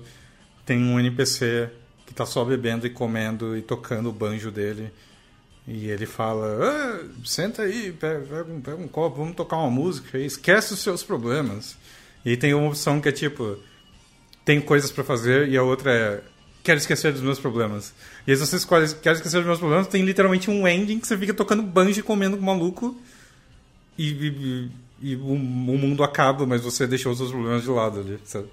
Tem 0.64 0.78
um 0.78 1.00
NPC 1.00 1.68
que 2.06 2.14
tá 2.14 2.24
só 2.24 2.44
bebendo 2.44 2.86
e 2.86 2.90
comendo 2.90 3.56
e 3.56 3.62
tocando 3.62 4.08
o 4.08 4.12
banjo 4.12 4.48
dele. 4.52 4.92
E 5.66 5.88
ele 5.90 6.06
fala: 6.06 6.46
"Ah, 6.62 7.04
senta 7.24 7.62
aí, 7.62 7.90
pega, 7.90 8.20
pega 8.20 8.52
um, 8.52 8.60
pega 8.60 8.76
um 8.76 8.86
copo, 8.86 9.16
vamos 9.16 9.34
tocar 9.34 9.56
uma 9.56 9.68
música 9.68 10.16
aí, 10.16 10.24
esquece 10.24 10.72
os 10.72 10.78
seus 10.78 11.02
problemas. 11.02 11.76
E 12.24 12.36
tem 12.36 12.54
uma 12.54 12.68
opção 12.68 13.00
que 13.00 13.08
é 13.08 13.12
tipo: 13.12 13.58
tem 14.44 14.60
coisas 14.60 14.92
pra 14.92 15.02
fazer, 15.02 15.48
e 15.48 15.56
a 15.56 15.64
outra 15.64 15.92
é: 15.92 16.22
quero 16.62 16.78
esquecer 16.78 17.12
dos 17.12 17.22
meus 17.22 17.40
problemas. 17.40 17.92
E 18.24 18.30
aí, 18.30 18.36
você 18.36 18.54
escolhe 18.54 18.86
quero 19.02 19.16
esquecer 19.16 19.38
dos 19.38 19.46
meus 19.46 19.58
problemas, 19.58 19.88
tem 19.88 20.04
literalmente 20.04 20.48
um 20.48 20.66
ending 20.68 21.00
que 21.00 21.08
você 21.08 21.18
fica 21.18 21.34
tocando 21.34 21.60
banjo 21.64 21.98
e 21.98 22.04
comendo 22.04 22.36
com 22.36 22.44
maluco 22.44 22.96
e, 23.98 24.10
e- 24.10 24.70
e 25.00 25.16
o, 25.16 25.20
o 25.32 25.38
mundo 25.78 26.02
acaba, 26.02 26.46
mas 26.46 26.62
você 26.62 26.86
deixou 26.86 27.12
os 27.12 27.18
seus 27.18 27.30
problemas 27.30 27.62
de 27.62 27.68
lado 27.70 28.00
ali, 28.00 28.18
sabe? 28.24 28.46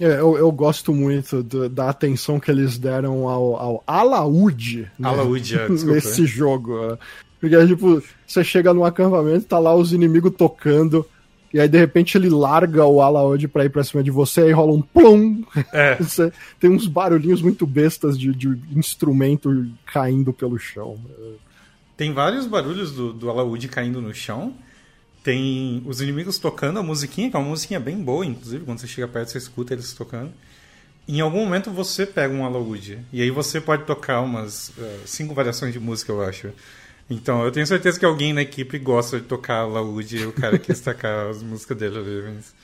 É, 0.00 0.18
Eu, 0.20 0.36
eu 0.36 0.50
gosto 0.50 0.92
muito 0.92 1.42
do- 1.42 1.68
da 1.68 1.88
atenção 1.90 2.40
que 2.40 2.50
eles 2.50 2.78
deram 2.78 3.28
ao, 3.28 3.56
ao 3.56 3.84
alaúde 3.86 4.90
né, 4.98 5.08
Alaúde, 5.08 5.56
é, 5.58 5.68
desculpa. 5.68 5.94
nesse 5.94 6.26
jogo. 6.26 6.86
né? 6.88 6.98
Porque, 7.40 7.66
tipo, 7.66 8.02
você 8.26 8.42
chega 8.44 8.72
num 8.72 8.84
acampamento, 8.84 9.46
tá 9.46 9.58
lá 9.58 9.74
os 9.74 9.92
inimigos 9.92 10.32
tocando, 10.36 11.04
e 11.52 11.60
aí 11.60 11.68
de 11.68 11.76
repente 11.78 12.16
ele 12.16 12.30
larga 12.30 12.84
o 12.86 13.00
Alaud 13.02 13.46
pra 13.48 13.64
ir 13.64 13.68
pra 13.68 13.84
cima 13.84 14.02
de 14.02 14.10
você, 14.10 14.42
aí 14.42 14.52
rola 14.52 14.72
um 14.72 14.80
plum. 14.82 15.44
É. 15.72 15.98
Tem 16.58 16.70
uns 16.70 16.86
barulhinhos 16.86 17.42
muito 17.42 17.66
bestas 17.66 18.18
de, 18.18 18.32
de 18.34 18.58
instrumento 18.74 19.66
caindo 19.86 20.32
pelo 20.32 20.58
chão. 20.58 20.96
Tem 21.96 22.12
vários 22.12 22.46
barulhos 22.46 22.92
do, 22.92 23.12
do 23.12 23.28
alaúde 23.30 23.68
caindo 23.68 24.00
no 24.00 24.14
chão. 24.14 24.54
Tem 25.22 25.82
os 25.86 26.00
inimigos 26.00 26.38
tocando 26.38 26.78
a 26.78 26.82
musiquinha, 26.82 27.30
que 27.30 27.36
é 27.36 27.38
uma 27.38 27.48
musiquinha 27.48 27.78
bem 27.78 27.96
boa, 27.96 28.26
inclusive, 28.26 28.64
quando 28.64 28.78
você 28.78 28.86
chega 28.86 29.06
perto 29.06 29.30
você 29.30 29.38
escuta 29.38 29.72
eles 29.72 29.92
tocando. 29.92 30.32
Em 31.06 31.20
algum 31.20 31.44
momento 31.44 31.70
você 31.70 32.06
pega 32.06 32.32
um 32.32 32.44
alaúde. 32.44 32.98
E 33.12 33.22
aí 33.22 33.30
você 33.30 33.60
pode 33.60 33.84
tocar 33.84 34.20
umas 34.20 34.72
eh, 34.78 35.00
cinco 35.04 35.34
variações 35.34 35.72
de 35.72 35.80
música, 35.80 36.12
eu 36.12 36.22
acho. 36.22 36.50
Então 37.10 37.44
eu 37.44 37.52
tenho 37.52 37.66
certeza 37.66 37.98
que 37.98 38.04
alguém 38.04 38.32
na 38.32 38.42
equipe 38.42 38.78
gosta 38.78 39.20
de 39.20 39.26
tocar 39.26 39.60
alaúde 39.62 40.18
e 40.18 40.26
o 40.26 40.32
cara 40.32 40.58
quis 40.58 40.80
tacar 40.80 41.28
as 41.28 41.42
músicas 41.42 41.76
dele 41.76 41.98
ali. 41.98 42.34
Mas... 42.34 42.54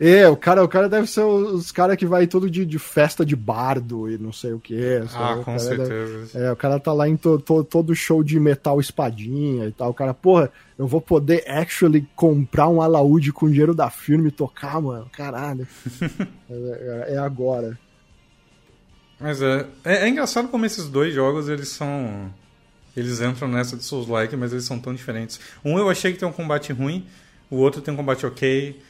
É, 0.00 0.28
o 0.28 0.36
cara, 0.36 0.64
o 0.64 0.68
cara 0.68 0.88
deve 0.88 1.06
ser 1.06 1.20
os 1.22 1.70
caras 1.70 1.96
que 1.96 2.04
vai 2.04 2.26
todo 2.26 2.50
de, 2.50 2.66
de 2.66 2.78
festa 2.80 3.24
de 3.24 3.36
bardo 3.36 4.10
e 4.10 4.18
não 4.18 4.32
sei 4.32 4.52
o 4.52 4.58
que. 4.58 4.74
Ah, 5.14 5.40
com 5.44 5.56
certeza. 5.58 6.38
É, 6.38 6.50
o 6.50 6.56
cara 6.56 6.80
tá 6.80 6.92
lá 6.92 7.08
em 7.08 7.16
to, 7.16 7.38
to- 7.38 7.62
todo 7.62 7.94
show 7.94 8.22
de 8.22 8.38
metal 8.40 8.80
espadinha 8.80 9.66
e 9.66 9.72
tal. 9.72 9.90
O 9.90 9.94
cara, 9.94 10.12
porra, 10.12 10.50
eu 10.76 10.86
vou 10.86 11.00
poder 11.00 11.44
actually 11.48 12.06
comprar 12.16 12.68
um 12.68 12.82
alaúde 12.82 13.32
com 13.32 13.48
dinheiro 13.48 13.72
da 13.74 13.88
firma 13.88 14.26
e 14.26 14.32
tocar, 14.32 14.80
mano. 14.82 15.08
Caralho. 15.12 15.66
é, 16.50 17.06
é- 17.08 17.14
é 17.14 17.18
agora. 17.18 17.78
Mas 19.20 19.40
é, 19.40 19.66
é, 19.84 19.94
é 20.04 20.08
engraçado 20.08 20.48
como 20.48 20.66
esses 20.66 20.88
dois 20.88 21.14
jogos 21.14 21.48
eles 21.48 21.68
são. 21.68 22.32
Eles 22.96 23.20
entram 23.20 23.48
nessa 23.48 23.76
de 23.76 23.84
Souls 23.84 24.08
Like, 24.08 24.36
mas 24.36 24.52
eles 24.52 24.64
são 24.64 24.78
tão 24.78 24.92
diferentes. 24.94 25.40
Um 25.64 25.78
eu 25.78 25.88
achei 25.88 26.12
que 26.12 26.18
tem 26.18 26.28
um 26.28 26.32
combate 26.32 26.72
ruim, 26.72 27.06
o 27.50 27.56
outro 27.56 27.80
tem 27.80 27.92
um 27.92 27.96
combate 27.96 28.24
ok. 28.26 28.80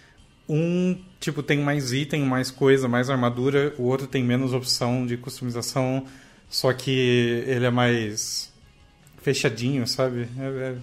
Um, 0.48 0.98
tipo, 1.20 1.42
tem 1.42 1.58
mais 1.60 1.92
item, 1.92 2.22
mais 2.24 2.50
coisa, 2.50 2.86
mais 2.86 3.08
armadura, 3.08 3.74
o 3.78 3.84
outro 3.84 4.06
tem 4.06 4.22
menos 4.22 4.52
opção 4.52 5.06
de 5.06 5.16
customização, 5.16 6.06
só 6.50 6.72
que 6.72 6.90
ele 7.46 7.64
é 7.64 7.70
mais 7.70 8.52
fechadinho, 9.22 9.86
sabe? 9.86 10.28
É- 10.38 10.42
é- 10.72 10.76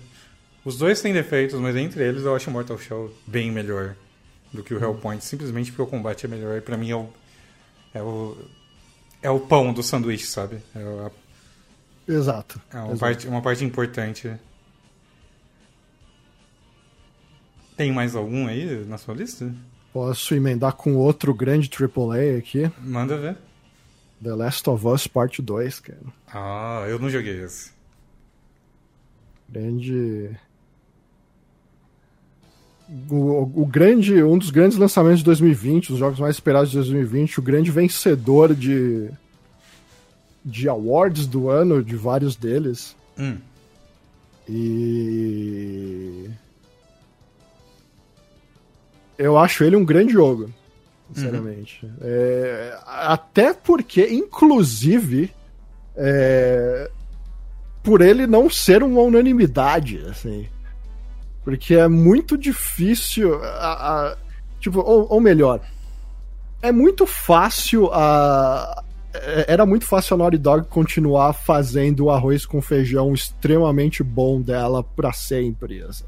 Os 0.65 0.77
dois 0.77 1.01
têm 1.01 1.11
defeitos, 1.13 1.59
mas 1.59 1.75
entre 1.75 2.03
eles 2.07 2.23
eu 2.23 2.35
acho 2.35 2.49
o 2.49 2.53
Mortal 2.53 2.77
Shell 2.77 3.11
bem 3.25 3.51
melhor 3.51 3.95
do 4.53 4.63
que 4.63 4.73
o 4.73 4.79
Hellpoint, 4.83 5.23
simplesmente 5.23 5.71
porque 5.71 5.81
o 5.83 5.87
combate 5.87 6.25
é 6.25 6.29
melhor 6.29 6.57
e 6.57 6.61
pra 6.61 6.77
mim 6.77 6.91
é 6.91 6.95
o, 6.95 7.09
é 7.93 8.01
o, 8.01 8.37
é 9.23 9.29
o 9.31 9.39
pão 9.39 9.73
do 9.73 9.81
sanduíche, 9.81 10.25
sabe? 10.27 10.57
É, 10.75 10.79
a- 10.79 11.11
Exato. 12.07 12.59
é 12.71 12.77
uma, 12.77 12.85
exato. 12.87 12.99
parte, 12.99 13.27
uma 13.27 13.41
parte 13.41 13.63
importante. 13.65 14.31
Tem 17.81 17.91
mais 17.91 18.15
algum 18.15 18.45
aí 18.45 18.85
na 18.85 18.95
sua 18.95 19.15
lista? 19.15 19.51
Posso 19.91 20.35
emendar 20.35 20.73
com 20.73 20.93
outro 20.97 21.33
grande 21.33 21.67
AAA 21.67 22.37
aqui. 22.37 22.71
Manda 22.77 23.17
ver. 23.17 23.35
The 24.21 24.35
Last 24.35 24.69
of 24.69 24.85
Us 24.85 25.07
Part 25.07 25.41
2, 25.41 25.79
cara. 25.79 25.99
Ah, 26.31 26.85
eu 26.87 26.99
não 26.99 27.09
joguei 27.09 27.43
esse. 27.43 27.71
Grande. 29.49 30.29
O, 33.09 33.63
o 33.63 33.65
grande, 33.65 34.21
um 34.21 34.37
dos 34.37 34.51
grandes 34.51 34.77
lançamentos 34.77 35.17
de 35.17 35.25
2020, 35.25 35.93
os 35.93 35.97
jogos 35.97 36.19
mais 36.19 36.35
esperados 36.35 36.69
de 36.69 36.75
2020, 36.75 37.39
o 37.39 37.41
grande 37.41 37.71
vencedor 37.71 38.53
de 38.53 39.09
de 40.45 40.69
awards 40.69 41.25
do 41.25 41.49
ano, 41.49 41.83
de 41.83 41.95
vários 41.95 42.35
deles. 42.35 42.95
Hum. 43.17 43.39
E 44.47 46.29
eu 49.21 49.37
acho 49.37 49.63
ele 49.63 49.75
um 49.75 49.85
grande 49.85 50.13
jogo, 50.13 50.49
sinceramente. 51.13 51.89
É, 52.01 52.77
até 52.85 53.53
porque, 53.53 54.07
inclusive, 54.09 55.31
é, 55.95 56.89
por 57.83 58.01
ele 58.01 58.25
não 58.27 58.49
ser 58.49 58.83
uma 58.83 59.01
unanimidade, 59.01 59.99
assim. 60.09 60.47
Porque 61.43 61.73
é 61.75 61.87
muito 61.87 62.37
difícil. 62.37 63.35
a- 63.43 64.09
a- 64.11 64.17
tipo, 64.59 64.79
ou, 64.79 65.07
ou 65.11 65.19
melhor, 65.19 65.59
é 66.61 66.71
muito 66.71 67.05
fácil 67.07 67.89
a. 67.91 68.83
é- 69.13 69.45
Era 69.53 69.65
muito 69.65 69.85
fácil 69.85 70.13
a 70.13 70.17
Naughty 70.17 70.37
Dog 70.37 70.67
continuar 70.67 71.33
fazendo 71.33 72.05
o 72.05 72.11
arroz 72.11 72.45
com 72.45 72.61
feijão 72.61 73.11
extremamente 73.13 74.03
bom 74.03 74.39
dela 74.39 74.83
pra 74.83 75.11
sempre. 75.11 75.81
Assim. 75.83 76.05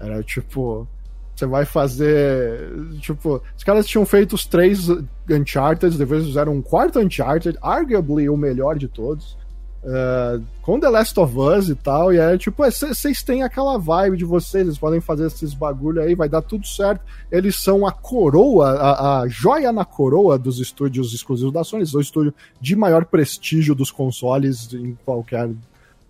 Era 0.00 0.20
tipo. 0.24 0.88
Você 1.34 1.46
vai 1.46 1.64
fazer. 1.64 2.70
Tipo, 3.00 3.42
os 3.56 3.64
caras 3.64 3.86
tinham 3.86 4.06
feito 4.06 4.34
os 4.34 4.46
três 4.46 4.88
Uncharted, 5.28 5.98
depois 5.98 6.24
fizeram 6.24 6.52
um 6.54 6.62
quarto 6.62 7.00
Uncharted, 7.00 7.58
arguably 7.60 8.28
o 8.28 8.36
melhor 8.36 8.78
de 8.78 8.88
todos. 8.88 9.36
uh, 9.84 10.42
com 10.62 10.80
The 10.80 10.88
Last 10.88 11.18
of 11.20 11.38
Us 11.38 11.68
e 11.68 11.74
tal, 11.74 12.12
e 12.12 12.18
é 12.18 12.38
tipo, 12.38 12.64
vocês 12.64 13.22
têm 13.22 13.42
aquela 13.42 13.78
vibe 13.78 14.16
de 14.16 14.24
vocês, 14.24 14.64
eles 14.64 14.78
podem 14.78 15.00
fazer 15.00 15.26
esses 15.26 15.52
bagulho 15.52 16.00
aí, 16.00 16.14
vai 16.14 16.28
dar 16.28 16.42
tudo 16.42 16.66
certo. 16.66 17.04
Eles 17.30 17.56
são 17.56 17.86
a 17.86 17.92
coroa, 17.92 18.70
a, 18.70 19.20
a 19.20 19.28
joia 19.28 19.72
na 19.72 19.84
coroa 19.84 20.38
dos 20.38 20.58
estúdios 20.58 21.12
exclusivos 21.12 21.52
da 21.52 21.64
Sony, 21.64 21.82
eles 21.82 21.90
são 21.90 21.98
o 21.98 22.02
estúdio 22.02 22.34
de 22.60 22.74
maior 22.74 23.04
prestígio 23.04 23.74
dos 23.74 23.90
consoles 23.90 24.72
em 24.72 24.96
qualquer. 25.04 25.48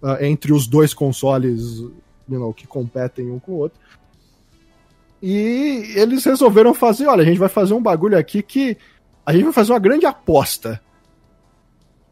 uh, 0.05 0.23
entre 0.23 0.53
os 0.53 0.67
dois 0.67 0.93
consoles 0.93 1.79
you 2.29 2.39
know, 2.39 2.53
que 2.53 2.67
competem 2.67 3.31
um 3.31 3.39
com 3.39 3.53
o 3.53 3.57
outro. 3.57 3.79
E 5.27 5.95
eles 5.97 6.23
resolveram 6.23 6.75
fazer: 6.75 7.07
olha, 7.07 7.23
a 7.23 7.25
gente 7.25 7.39
vai 7.39 7.49
fazer 7.49 7.73
um 7.73 7.81
bagulho 7.81 8.19
aqui 8.19 8.43
que 8.43 8.77
a 9.25 9.33
gente 9.33 9.45
vai 9.45 9.55
fazer 9.55 9.73
uma 9.73 9.79
grande 9.79 10.05
aposta. 10.05 10.79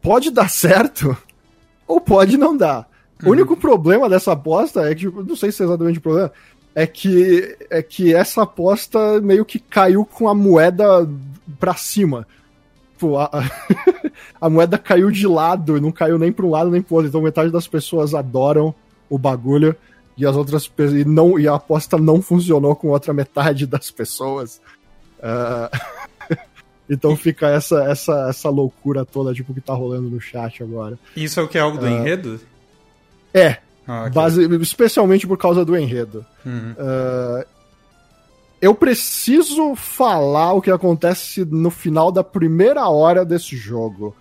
Pode 0.01 0.31
dar 0.31 0.49
certo 0.49 1.15
ou 1.87 2.01
pode 2.01 2.37
não 2.37 2.57
dar. 2.57 2.89
O 3.23 3.29
único 3.29 3.55
problema 3.55 4.09
dessa 4.09 4.31
aposta 4.31 4.89
é 4.89 4.95
que, 4.95 5.01
tipo, 5.01 5.21
não 5.23 5.35
sei 5.35 5.51
se 5.51 5.61
é 5.61 5.65
exatamente 5.65 5.99
o 5.99 6.01
problema, 6.01 6.31
é 6.73 6.87
que, 6.87 7.55
é 7.69 7.83
que 7.83 8.15
essa 8.15 8.41
aposta 8.41 9.21
meio 9.21 9.45
que 9.45 9.59
caiu 9.59 10.03
com 10.03 10.27
a 10.27 10.33
moeda 10.33 11.07
pra 11.59 11.75
cima. 11.75 12.27
Tipo, 12.93 13.15
a, 13.17 13.29
a 14.41 14.49
moeda 14.49 14.75
caiu 14.79 15.11
de 15.11 15.27
lado, 15.27 15.79
não 15.79 15.91
caiu 15.91 16.17
nem 16.17 16.31
pra 16.31 16.47
um 16.47 16.49
lado 16.49 16.71
nem 16.71 16.81
pro 16.81 16.95
outro. 16.95 17.09
Então 17.09 17.21
metade 17.21 17.51
das 17.51 17.67
pessoas 17.67 18.15
adoram 18.15 18.73
o 19.07 19.19
bagulho 19.19 19.75
e 20.17 20.25
as 20.25 20.35
outras 20.35 20.69
e 20.77 21.05
não 21.05 21.39
e 21.39 21.47
a 21.47 21.55
aposta 21.55 21.97
não 21.97 22.21
funcionou 22.21 22.75
com 22.75 22.89
outra 22.89 23.13
metade 23.13 23.65
das 23.65 23.89
pessoas. 23.89 24.61
Ah, 25.21 25.69
então 26.89 27.15
fica 27.15 27.47
essa, 27.47 27.83
essa, 27.85 28.27
essa 28.29 28.49
loucura 28.49 29.05
toda 29.05 29.33
tipo 29.33 29.53
que 29.53 29.61
tá 29.61 29.73
rolando 29.73 30.09
no 30.09 30.19
chat 30.21 30.61
agora. 30.61 30.97
Isso 31.15 31.39
é 31.39 31.43
o 31.43 31.47
que 31.47 31.57
é 31.57 31.61
algo 31.61 31.77
do 31.77 31.87
enredo? 31.87 32.39
É, 33.33 33.57
Ah, 33.87 34.01
ok. 34.01 34.11
base, 34.11 34.55
especialmente 34.61 35.25
por 35.25 35.37
causa 35.37 35.65
do 35.65 35.75
enredo. 35.77 36.25
Uhum. 36.45 36.75
Ah, 36.77 37.45
eu 38.61 38.73
preciso 38.73 39.75
falar 39.75 40.53
o 40.53 40.61
que 40.61 40.71
acontece 40.71 41.43
no 41.43 41.69
final 41.69 42.11
da 42.11 42.23
primeira 42.23 42.87
hora 42.87 43.25
desse 43.25 43.57
jogo. 43.57 44.15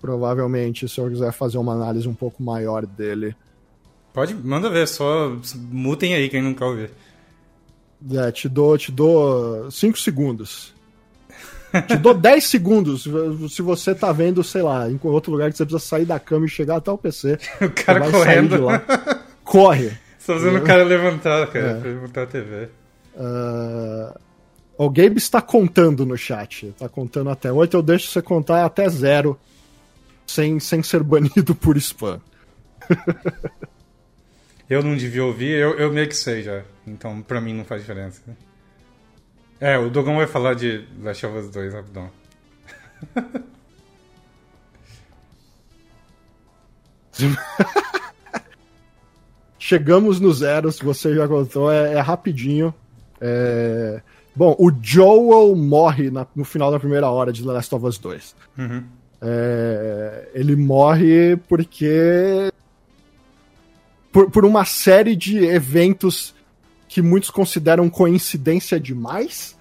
Provavelmente, 0.00 0.88
se 0.88 0.98
eu 1.00 1.08
quiser 1.08 1.30
fazer 1.32 1.58
uma 1.58 1.72
análise 1.74 2.08
um 2.08 2.14
pouco 2.14 2.42
maior 2.42 2.84
dele. 2.84 3.36
Pode, 4.12 4.34
manda 4.34 4.68
ver, 4.68 4.86
só 4.86 5.34
mutem 5.70 6.14
aí 6.14 6.28
quem 6.28 6.42
não 6.42 6.52
quer 6.54 6.64
ouvir. 6.64 6.90
É, 8.12 8.30
te 8.32 8.48
dou, 8.48 8.76
te 8.76 8.90
dou 8.92 9.70
5 9.70 9.98
segundos. 9.98 10.74
Te 11.86 11.96
dou 11.96 12.12
10 12.18 12.44
segundos 12.44 13.08
se 13.54 13.62
você 13.62 13.94
tá 13.94 14.12
vendo, 14.12 14.42
sei 14.44 14.60
lá, 14.62 14.90
em 14.90 14.98
outro 15.02 15.32
lugar 15.32 15.50
que 15.50 15.56
você 15.56 15.64
precisa 15.64 15.84
sair 15.88 16.04
da 16.04 16.18
cama 16.20 16.44
e 16.44 16.48
chegar 16.48 16.76
até 16.76 16.90
o 16.90 16.98
PC. 16.98 17.38
O 17.62 17.70
cara 17.70 18.10
correndo. 18.10 18.64
lá. 18.64 18.82
Corre. 19.44 19.96
Só 20.18 20.34
fazendo 20.34 20.58
o 20.58 20.62
cara 20.62 20.84
levantar, 20.84 21.46
cara, 21.48 21.70
É. 21.70 21.74
levantar 21.82 22.22
a 22.24 22.26
TV. 22.26 22.68
Ah, 23.16 24.18
o 24.76 24.90
Gabe 24.90 25.16
está 25.16 25.40
contando 25.40 26.04
no 26.04 26.16
chat. 26.18 26.74
Tá 26.78 26.88
contando 26.88 27.30
até 27.30 27.50
8. 27.50 27.76
Eu 27.76 27.82
deixo 27.82 28.08
você 28.08 28.20
contar 28.20 28.64
até 28.64 28.88
zero. 28.90 29.38
Sem, 30.26 30.60
sem 30.60 30.82
ser 30.82 31.02
banido 31.02 31.54
por 31.54 31.76
spam. 31.78 32.20
Eu 34.68 34.82
não 34.82 34.96
devia 34.96 35.24
ouvir, 35.24 35.50
eu, 35.58 35.78
eu 35.78 35.92
meio 35.92 36.08
que 36.08 36.16
sei 36.16 36.42
já. 36.42 36.62
Então 36.86 37.20
pra 37.22 37.40
mim 37.40 37.52
não 37.54 37.64
faz 37.64 37.82
diferença. 37.82 38.22
É, 39.60 39.78
o 39.78 39.88
Dogão 39.90 40.16
vai 40.16 40.26
falar 40.26 40.54
de 40.54 40.84
Last 41.00 41.24
of 41.26 41.36
Us 41.38 41.50
2 41.50 41.72
rapidão. 41.74 42.10
Chegamos 49.58 50.18
no 50.18 50.32
zero, 50.32 50.72
se 50.72 50.84
você 50.84 51.14
já 51.14 51.28
contou, 51.28 51.70
é, 51.70 51.94
é 51.94 52.00
rapidinho. 52.00 52.74
É, 53.20 54.00
Bom, 54.34 54.56
o 54.58 54.72
Joel 54.82 55.54
morre 55.54 56.10
na- 56.10 56.26
no 56.34 56.42
final 56.44 56.70
da 56.70 56.80
primeira 56.80 57.08
hora 57.10 57.30
de 57.30 57.42
The 57.44 57.52
Last 57.52 57.74
of 57.74 57.84
Us 57.84 57.98
2. 57.98 58.34
Uhum. 58.58 58.82
É, 59.20 60.30
ele 60.34 60.56
morre 60.56 61.36
porque. 61.48 62.50
Por, 64.12 64.30
por 64.30 64.44
uma 64.44 64.64
série 64.64 65.16
de 65.16 65.38
eventos 65.38 66.34
que 66.86 67.00
muitos 67.00 67.30
consideram 67.30 67.88
coincidência 67.88 68.78
demais. 68.78 69.56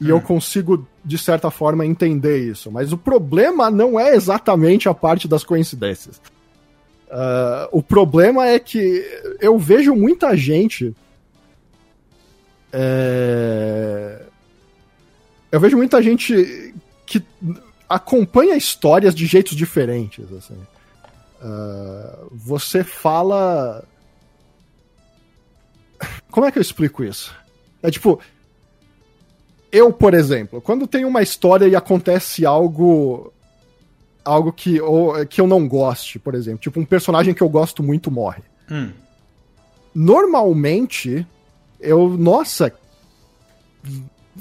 E 0.00 0.10
eu 0.10 0.20
consigo, 0.20 0.86
de 1.04 1.16
certa 1.16 1.50
forma, 1.50 1.86
entender 1.86 2.38
isso. 2.38 2.70
Mas 2.70 2.92
o 2.92 2.98
problema 2.98 3.70
não 3.70 3.98
é 3.98 4.14
exatamente 4.14 4.88
a 4.88 4.94
parte 4.94 5.26
das 5.26 5.42
coincidências. 5.42 6.20
Uh, 7.06 7.68
o 7.70 7.82
problema 7.82 8.46
é 8.46 8.58
que 8.58 9.02
eu 9.40 9.58
vejo 9.58 9.94
muita 9.94 10.36
gente. 10.36 10.94
É... 12.72 14.22
Eu 15.50 15.60
vejo 15.60 15.76
muita 15.76 16.02
gente 16.02 16.74
que 17.06 17.22
acompanha 17.88 18.56
histórias 18.56 19.14
de 19.14 19.24
jeitos 19.24 19.56
diferentes. 19.56 20.30
Assim. 20.32 20.58
Uh, 21.40 22.28
você 22.32 22.82
fala. 22.82 23.84
Como 26.30 26.46
é 26.46 26.52
que 26.52 26.58
eu 26.58 26.62
explico 26.62 27.04
isso? 27.04 27.34
É 27.82 27.90
tipo. 27.90 28.20
Eu, 29.70 29.92
por 29.92 30.14
exemplo, 30.14 30.60
quando 30.60 30.86
tem 30.86 31.04
uma 31.04 31.22
história 31.22 31.66
e 31.66 31.76
acontece 31.76 32.46
algo 32.46 33.32
algo 34.26 34.52
que, 34.52 34.80
ou, 34.80 35.24
que 35.26 35.40
eu 35.40 35.46
não 35.46 35.66
goste, 35.68 36.18
por 36.18 36.34
exemplo. 36.34 36.58
Tipo, 36.58 36.80
um 36.80 36.84
personagem 36.84 37.32
que 37.32 37.42
eu 37.42 37.48
gosto 37.48 37.82
muito 37.82 38.10
morre. 38.10 38.42
Hum. 38.70 38.90
Normalmente, 39.94 41.26
eu. 41.80 42.08
Nossa! 42.10 42.72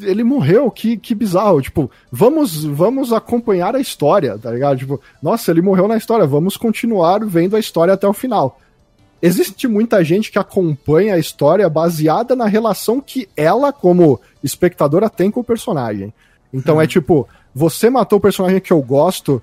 Ele 0.02 0.24
morreu, 0.24 0.70
que, 0.70 0.98
que 0.98 1.16
bizarro. 1.16 1.62
Tipo, 1.62 1.90
vamos, 2.12 2.64
vamos 2.64 3.14
acompanhar 3.14 3.76
a 3.76 3.80
história, 3.80 4.38
tá 4.38 4.52
ligado? 4.52 4.78
Tipo, 4.78 5.02
nossa, 5.22 5.52
ele 5.52 5.62
morreu 5.62 5.88
na 5.88 5.98
história, 5.98 6.26
vamos 6.26 6.58
continuar 6.58 7.26
vendo 7.26 7.56
a 7.56 7.60
história 7.60 7.94
até 7.94 8.08
o 8.08 8.14
final. 8.14 8.60
Existe 9.22 9.68
muita 9.68 10.04
gente 10.04 10.32
que 10.32 10.38
acompanha 10.38 11.16
a 11.16 11.20
história 11.20 11.68
baseada 11.70 12.36
na 12.36 12.46
relação 12.46 13.02
que 13.02 13.28
ela, 13.36 13.72
como 13.72 14.20
espectadora, 14.44 15.10
tem 15.10 15.32
com 15.32 15.40
o 15.40 15.44
personagem. 15.44 16.14
Então 16.54 16.78
hum. 16.78 16.82
é 16.82 16.88
tipo, 16.88 17.28
você 17.54 17.90
matou 17.90 18.20
o 18.20 18.22
personagem 18.22 18.60
que 18.60 18.74
eu 18.74 18.82
gosto, 18.82 19.42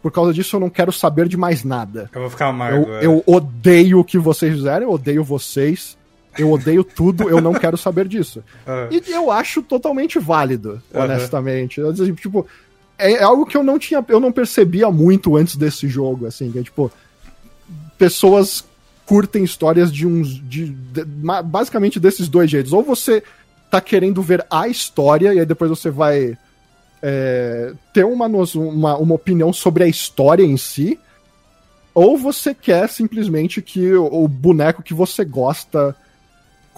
por 0.00 0.12
causa 0.12 0.32
disso, 0.32 0.56
eu 0.56 0.60
não 0.60 0.70
quero 0.70 0.92
saber 0.92 1.28
de 1.28 1.36
mais 1.36 1.64
nada. 1.64 2.08
Eu 2.14 2.20
vou 2.20 2.30
ficar 2.30 2.46
amargo. 2.46 2.88
Eu, 2.88 2.96
é. 2.96 3.06
eu 3.06 3.22
odeio 3.26 3.98
o 3.98 4.04
que 4.04 4.18
vocês 4.18 4.54
fizeram, 4.54 4.86
eu 4.86 4.92
odeio 4.92 5.24
vocês. 5.24 5.97
Eu 6.38 6.52
odeio 6.52 6.84
tudo, 6.84 7.28
eu 7.28 7.40
não 7.40 7.52
quero 7.52 7.76
saber 7.76 8.06
disso. 8.06 8.42
Uhum. 8.66 8.88
E 9.08 9.12
eu 9.12 9.30
acho 9.30 9.62
totalmente 9.62 10.18
válido, 10.18 10.80
honestamente. 10.92 11.80
Uhum. 11.80 12.14
Tipo, 12.14 12.46
é 12.98 13.22
algo 13.22 13.46
que 13.46 13.56
eu 13.56 13.62
não 13.62 13.78
tinha, 13.78 14.04
eu 14.08 14.20
não 14.20 14.32
percebia 14.32 14.90
muito 14.90 15.36
antes 15.36 15.56
desse 15.56 15.88
jogo, 15.88 16.26
assim, 16.26 16.50
que 16.50 16.58
é 16.58 16.62
tipo 16.62 16.90
pessoas 17.96 18.64
curtem 19.06 19.42
histórias 19.42 19.92
de 19.92 20.06
uns 20.06 20.28
de, 20.28 20.66
de, 20.68 21.04
basicamente 21.44 21.98
desses 21.98 22.28
dois 22.28 22.50
jeitos. 22.50 22.72
Ou 22.72 22.82
você 22.82 23.22
tá 23.70 23.80
querendo 23.80 24.22
ver 24.22 24.44
a 24.50 24.68
história 24.68 25.32
e 25.32 25.40
aí 25.40 25.46
depois 25.46 25.70
você 25.70 25.90
vai 25.90 26.36
é, 27.02 27.72
ter 27.92 28.04
uma, 28.04 28.26
uma, 28.26 28.96
uma 28.96 29.14
opinião 29.14 29.52
sobre 29.52 29.84
a 29.84 29.88
história 29.88 30.42
em 30.42 30.56
si, 30.56 30.98
ou 31.94 32.16
você 32.16 32.54
quer 32.54 32.88
simplesmente 32.88 33.62
que 33.62 33.92
o, 33.92 34.24
o 34.24 34.28
boneco 34.28 34.82
que 34.82 34.94
você 34.94 35.24
gosta 35.24 35.94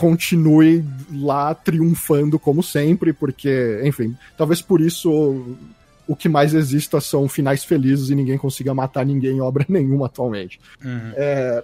continue 0.00 0.82
lá 1.12 1.54
triunfando 1.54 2.38
como 2.38 2.62
sempre, 2.62 3.12
porque, 3.12 3.82
enfim, 3.84 4.16
talvez 4.34 4.62
por 4.62 4.80
isso 4.80 5.10
o, 6.08 6.16
que 6.16 6.26
mais 6.26 6.54
exista 6.54 7.02
são 7.02 7.28
finais 7.28 7.64
felizes 7.64 8.08
e 8.08 8.14
ninguém 8.14 8.38
consiga 8.38 8.72
matar 8.72 9.04
ninguém 9.04 9.36
em 9.36 9.40
obra 9.42 9.66
nenhuma 9.68 10.06
atualmente. 10.06 10.58
Uhum. 10.82 11.12
É, 11.14 11.62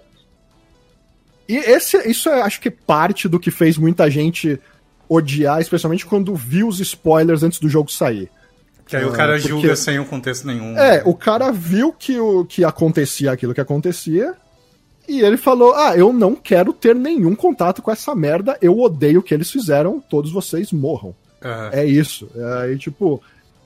e 1.49 1.55
esse, 1.55 1.97
isso 2.07 2.29
é, 2.29 2.43
acho 2.43 2.61
que 2.61 2.69
parte 2.69 3.27
do 3.27 3.39
que 3.39 3.49
fez 3.49 3.75
muita 3.75 4.07
gente 4.07 4.59
odiar, 5.09 5.59
especialmente 5.59 6.05
quando 6.05 6.35
viu 6.35 6.67
os 6.67 6.79
spoilers 6.79 7.41
antes 7.41 7.57
do 7.57 7.67
jogo 7.67 7.91
sair. 7.91 8.29
Que 8.85 8.97
aí 8.97 9.03
o 9.03 9.11
cara 9.11 9.33
porque... 9.33 9.47
julga 9.47 9.75
sem 9.75 9.97
um 9.97 10.05
contexto 10.05 10.45
nenhum. 10.45 10.77
É, 10.77 11.01
o 11.03 11.15
cara 11.15 11.51
viu 11.51 11.91
que, 11.91 12.19
o, 12.19 12.45
que 12.45 12.63
acontecia 12.63 13.31
aquilo 13.31 13.55
que 13.55 13.61
acontecia. 13.61 14.35
E 15.07 15.21
ele 15.21 15.37
falou: 15.37 15.73
Ah, 15.73 15.95
eu 15.95 16.11
não 16.11 16.35
quero 16.35 16.73
ter 16.73 16.93
nenhum 16.93 17.33
contato 17.33 17.81
com 17.81 17.91
essa 17.91 18.13
merda. 18.13 18.57
Eu 18.61 18.77
odeio 18.79 19.19
o 19.19 19.23
que 19.23 19.33
eles 19.33 19.49
fizeram. 19.49 19.99
Todos 19.99 20.31
vocês 20.31 20.71
morram. 20.71 21.15
Uhum. 21.43 21.69
É 21.71 21.85
isso. 21.85 22.29
Aí, 22.61 22.73
é, 22.73 22.77
tipo, 22.77 23.21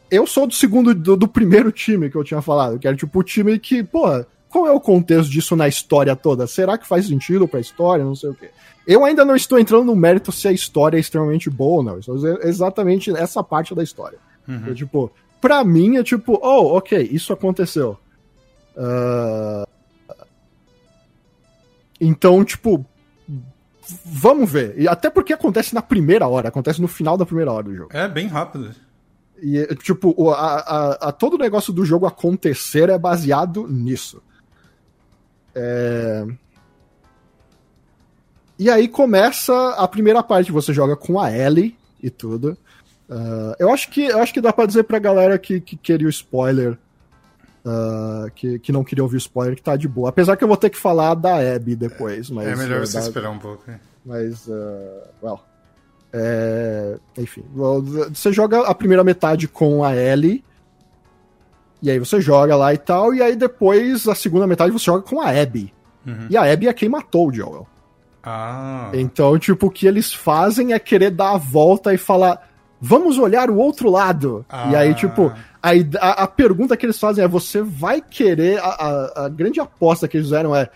eu 0.09 0.27
sou 0.27 0.45
do 0.45 0.53
segundo, 0.53 0.93
do, 0.93 1.15
do, 1.15 1.27
primeiro 1.27 1.71
time 1.71 2.09
que 2.09 2.15
eu 2.15 2.23
tinha 2.23 2.41
falado. 2.41 2.77
Que 2.77 2.87
era 2.87 2.95
tipo 2.95 3.19
o 3.19 3.23
time 3.23 3.57
que, 3.57 3.83
porra, 3.83 4.27
qual 4.49 4.67
é 4.67 4.71
o 4.71 4.79
contexto 4.79 5.31
disso 5.31 5.55
na 5.55 5.67
história 5.67 6.15
toda? 6.15 6.45
Será 6.45 6.77
que 6.77 6.87
faz 6.87 7.07
sentido 7.07 7.47
pra 7.47 7.59
história? 7.59 8.05
Não 8.05 8.15
sei 8.15 8.29
o 8.29 8.35
quê. 8.35 8.49
Eu 8.85 9.05
ainda 9.05 9.23
não 9.23 9.35
estou 9.35 9.57
entrando 9.57 9.85
no 9.85 9.95
mérito 9.95 10.31
se 10.31 10.47
a 10.47 10.51
história 10.51 10.97
é 10.97 10.99
extremamente 10.99 11.49
boa 11.49 11.77
ou 11.77 11.83
não. 11.83 11.99
Estou 11.99 12.17
exatamente 12.43 13.09
essa 13.15 13.43
parte 13.43 13.73
da 13.73 13.81
história. 13.81 14.19
Uhum. 14.47 14.67
É, 14.67 14.73
tipo, 14.73 15.11
pra 15.39 15.63
mim 15.63 15.97
é 15.97 16.03
tipo, 16.03 16.39
oh, 16.41 16.77
ok, 16.77 17.09
isso 17.11 17.31
aconteceu. 17.31 17.97
Uh... 18.75 19.70
Então, 22.01 22.43
tipo, 22.43 22.83
vamos 24.03 24.51
ver. 24.51 24.73
E 24.75 24.87
até 24.87 25.07
porque 25.07 25.33
acontece 25.33 25.75
na 25.75 25.83
primeira 25.83 26.27
hora, 26.27 26.49
acontece 26.49 26.81
no 26.81 26.87
final 26.87 27.15
da 27.15 27.27
primeira 27.27 27.51
hora 27.51 27.63
do 27.63 27.75
jogo. 27.75 27.89
É 27.93 28.07
bem 28.07 28.25
rápido. 28.25 28.73
E, 29.39 29.75
tipo, 29.75 30.31
a, 30.31 30.35
a, 30.35 30.91
a 31.09 31.11
todo 31.11 31.35
o 31.35 31.37
negócio 31.37 31.71
do 31.71 31.85
jogo 31.85 32.07
acontecer 32.07 32.89
é 32.89 32.97
baseado 32.97 33.67
nisso. 33.67 34.21
É... 35.53 36.25
E 38.57 38.69
aí 38.69 38.87
começa 38.87 39.69
a 39.71 39.87
primeira 39.87 40.21
parte, 40.23 40.51
você 40.51 40.73
joga 40.73 40.95
com 40.95 41.19
a 41.19 41.31
Ellie 41.31 41.75
e 42.01 42.09
tudo. 42.09 42.57
Uh, 43.09 43.53
eu, 43.59 43.71
acho 43.71 43.89
que, 43.89 44.05
eu 44.05 44.19
acho 44.19 44.33
que 44.33 44.41
dá 44.41 44.53
pra 44.53 44.65
dizer 44.65 44.83
pra 44.83 44.99
galera 44.99 45.37
que, 45.37 45.59
que 45.59 45.75
queria 45.75 46.07
o 46.07 46.09
spoiler. 46.11 46.77
Uh, 47.63 48.31
que, 48.31 48.57
que 48.57 48.71
não 48.71 48.83
queria 48.83 49.03
ouvir 49.03 49.17
spoiler, 49.17 49.55
que 49.55 49.61
tá 49.61 49.75
de 49.75 49.87
boa. 49.87 50.09
Apesar 50.09 50.35
que 50.35 50.43
eu 50.43 50.47
vou 50.47 50.57
ter 50.57 50.69
que 50.71 50.77
falar 50.77 51.13
da 51.13 51.35
Abby 51.55 51.75
depois. 51.75 52.29
Mas, 52.29 52.47
é 52.47 52.55
melhor 52.55 52.79
você 52.85 52.97
esperar 52.97 53.29
um 53.29 53.37
pouco. 53.37 53.63
Mas, 54.03 54.47
uh, 54.47 55.07
well. 55.21 55.39
É, 56.13 56.97
enfim, 57.17 57.43
você 57.53 58.33
joga 58.33 58.67
a 58.67 58.75
primeira 58.75 59.03
metade 59.03 59.47
com 59.47 59.83
a 59.83 59.95
Ellie. 59.95 60.43
E 61.81 61.89
aí 61.89 61.97
você 61.97 62.19
joga 62.19 62.55
lá 62.55 62.73
e 62.73 62.77
tal. 62.77 63.13
E 63.13 63.21
aí 63.21 63.35
depois, 63.35 64.07
a 64.07 64.15
segunda 64.15 64.45
metade, 64.45 64.71
você 64.71 64.85
joga 64.85 65.03
com 65.03 65.21
a 65.21 65.29
Abby. 65.29 65.73
Uhum. 66.05 66.27
E 66.29 66.37
a 66.37 66.51
Abby 66.51 66.67
é 66.67 66.73
quem 66.73 66.89
matou 66.89 67.29
o 67.29 67.33
Joel. 67.33 67.67
Ah. 68.23 68.91
Então, 68.93 69.37
tipo, 69.39 69.67
o 69.67 69.71
que 69.71 69.87
eles 69.87 70.13
fazem 70.13 70.73
é 70.73 70.79
querer 70.79 71.11
dar 71.11 71.31
a 71.31 71.37
volta 71.37 71.93
e 71.93 71.97
falar 71.97 72.50
vamos 72.81 73.19
olhar 73.19 73.49
o 73.51 73.57
outro 73.57 73.89
lado. 73.89 74.43
Ah. 74.49 74.71
E 74.71 74.75
aí, 74.75 74.95
tipo, 74.95 75.31
a, 75.61 75.69
a, 75.99 76.23
a, 76.23 76.27
pergunta 76.27 76.75
que 76.75 76.85
eles 76.85 76.99
fazem 76.99 77.23
é: 77.23 77.27
você 77.27 77.61
vai 77.61 78.01
querer. 78.01 78.59
A, 78.59 78.69
a, 78.69 79.25
a, 79.25 79.29
grande 79.29 79.59
aposta 79.59 80.07
que 80.07 80.17
eles 80.17 80.27
fizeram 80.27 80.55
é: 80.55 80.67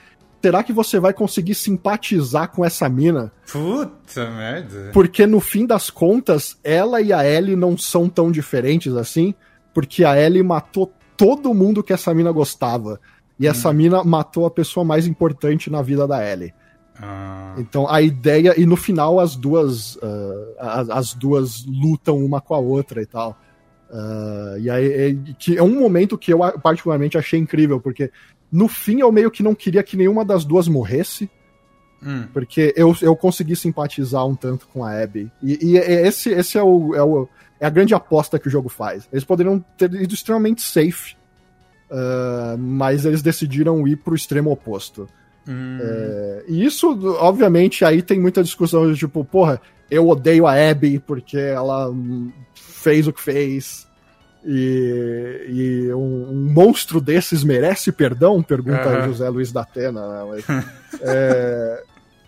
será 0.41 0.63
que 0.63 0.71
você 0.71 0.99
vai 0.99 1.11
conseguir 1.11 1.55
simpatizar 1.55 2.49
com 2.51 2.63
essa 2.63 2.87
mina? 2.87 3.31
Puta 3.51 4.29
merda. 4.29 4.91
Porque 4.93 5.25
no 5.25 5.39
fim 5.39 5.65
das 5.65 5.89
contas, 5.89 6.57
ela 6.63 7.01
e 7.01 7.11
a 7.11 7.25
Ellie 7.25 7.55
não 7.55 7.75
são 7.75 8.07
tão 8.07 8.31
diferentes 8.31 8.93
assim, 8.93 9.33
porque 9.73 10.05
a 10.05 10.15
Ellie 10.19 10.43
matou 10.43 10.93
todo 11.17 11.53
mundo 11.53 11.83
que 11.83 11.93
essa 11.93 12.13
mina 12.13 12.31
gostava. 12.31 12.99
E 13.39 13.47
hum. 13.47 13.49
essa 13.49 13.73
mina 13.73 14.03
matou 14.03 14.45
a 14.45 14.51
pessoa 14.51 14.85
mais 14.85 15.07
importante 15.07 15.69
na 15.69 15.81
vida 15.81 16.07
da 16.07 16.23
Ellie. 16.23 16.53
Ah. 17.01 17.55
Então 17.57 17.89
a 17.89 18.01
ideia 18.01 18.53
e 18.59 18.65
no 18.65 18.75
final 18.75 19.19
as 19.19 19.35
duas 19.35 19.95
uh, 19.97 20.55
as, 20.57 20.89
as, 20.89 21.13
duas 21.13 21.65
lutam 21.65 22.17
uma 22.17 22.39
com 22.39 22.53
a 22.53 22.59
outra 22.59 23.01
e 23.01 23.05
tal. 23.05 23.37
Uh, 23.89 24.57
e 24.59 24.69
aí 24.69 24.93
é, 24.93 25.33
que 25.37 25.57
é 25.57 25.63
um 25.63 25.79
momento 25.79 26.17
que 26.17 26.33
eu 26.33 26.39
particularmente 26.61 27.17
achei 27.17 27.39
incrível 27.39 27.79
porque 27.79 28.11
no 28.51 28.67
fim 28.67 29.01
eu 29.01 29.11
meio 29.11 29.29
que 29.29 29.43
não 29.43 29.53
queria 29.53 29.83
que 29.83 29.97
nenhuma 29.97 30.23
das 30.23 30.45
duas 30.45 30.67
morresse. 30.67 31.29
Hum. 32.03 32.27
Porque 32.31 32.73
eu, 32.75 32.95
eu 33.01 33.15
consegui 33.15 33.55
simpatizar 33.55 34.25
um 34.25 34.35
tanto 34.35 34.67
com 34.67 34.83
a 34.83 35.01
Abby. 35.01 35.31
E, 35.41 35.71
e 35.71 35.77
esse, 35.77 36.29
esse 36.29 36.57
é, 36.57 36.63
o, 36.63 36.93
é, 36.93 37.01
o, 37.01 37.27
é 37.59 37.65
a 37.65 37.69
grande 37.69 37.95
aposta 37.95 38.37
que 38.37 38.47
o 38.47 38.51
jogo 38.51 38.69
faz. 38.69 39.07
Eles 39.11 39.23
poderiam 39.23 39.59
ter 39.77 39.91
ido 39.93 40.13
extremamente 40.13 40.61
safe, 40.61 41.15
uh, 41.89 42.57
mas 42.57 43.05
eles 43.05 43.21
decidiram 43.21 43.87
ir 43.87 43.97
pro 43.97 44.13
extremo 44.13 44.51
oposto. 44.51 45.07
Hum. 45.47 45.77
É, 45.81 46.43
e 46.47 46.65
isso, 46.65 46.97
obviamente, 47.19 47.85
aí 47.85 48.01
tem 48.01 48.19
muita 48.19 48.43
discussão 48.43 48.91
de 48.91 48.97
tipo, 48.97 49.23
porra, 49.23 49.61
eu 49.89 50.07
odeio 50.07 50.47
a 50.47 50.53
Abby 50.53 50.99
porque 50.99 51.37
ela 51.37 51.93
fez 52.53 53.07
o 53.07 53.13
que 53.13 53.21
fez. 53.21 53.85
E, 54.47 55.45
e 55.49 55.93
um, 55.93 56.29
um, 56.29 56.53
monstro 56.53 57.01
desses 57.01 57.43
merece 57.43 57.91
perdão? 57.91 58.43
Pergunta 58.43 58.87
uhum. 58.89 59.07
José 59.07 59.27
Luiz 59.29 59.51
da 59.51 59.61
Atena. 59.61 60.07
Né? 60.07 60.25
Mas, 60.29 60.45
é, 61.01 61.83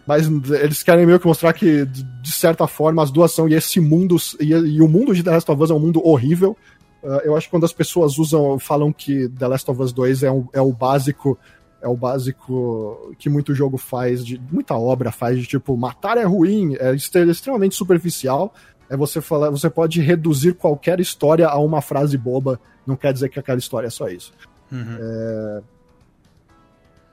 mas, 0.07 0.27
eles 0.59 0.81
querem 0.81 1.05
meio 1.05 1.19
que 1.19 1.27
mostrar 1.27 1.53
que, 1.53 1.85
de 1.85 2.31
certa 2.31 2.65
forma, 2.65 3.03
as 3.03 3.11
duas 3.11 3.31
são. 3.31 3.47
E 3.47 3.53
esse 3.53 3.79
mundo. 3.79 4.17
E, 4.39 4.51
e 4.51 4.81
o 4.81 4.87
mundo 4.87 5.13
de 5.13 5.21
The 5.21 5.31
Last 5.31 5.51
of 5.51 5.61
Us 5.61 5.69
é 5.69 5.73
um 5.73 5.79
mundo 5.79 6.01
horrível. 6.03 6.57
Uh, 7.03 7.21
eu 7.23 7.37
acho 7.37 7.45
que 7.45 7.51
quando 7.51 7.65
as 7.65 7.73
pessoas 7.73 8.17
usam, 8.17 8.57
falam 8.57 8.91
que 8.91 9.29
The 9.29 9.47
Last 9.47 9.69
of 9.69 9.79
Us 9.79 9.93
2 9.93 10.23
é, 10.23 10.31
um, 10.31 10.47
é 10.51 10.59
o 10.59 10.73
básico 10.73 11.37
é 11.81 11.88
o 11.88 11.95
básico 11.95 13.14
que 13.17 13.30
muito 13.30 13.53
jogo 13.53 13.77
faz, 13.77 14.25
de 14.25 14.41
muita 14.51 14.75
obra 14.75 15.11
faz, 15.11 15.38
de 15.39 15.45
tipo, 15.45 15.77
matar 15.77 16.17
é 16.17 16.23
ruim, 16.23 16.75
é 16.75 16.93
extremamente 16.95 17.75
superficial. 17.75 18.53
É 18.89 18.95
você 18.95 19.19
falar, 19.22 19.49
você 19.49 19.69
pode 19.69 20.01
reduzir 20.01 20.53
qualquer 20.53 20.99
história 20.99 21.47
a 21.47 21.57
uma 21.59 21.81
frase 21.81 22.17
boba, 22.17 22.59
não 22.85 22.95
quer 22.95 23.14
dizer 23.14 23.30
que 23.30 23.39
aquela 23.39 23.59
história 23.59 23.88
é 23.88 23.91
só 23.91 24.07
isso. 24.07 24.33
Uhum. 24.72 24.97
É... 24.99 25.61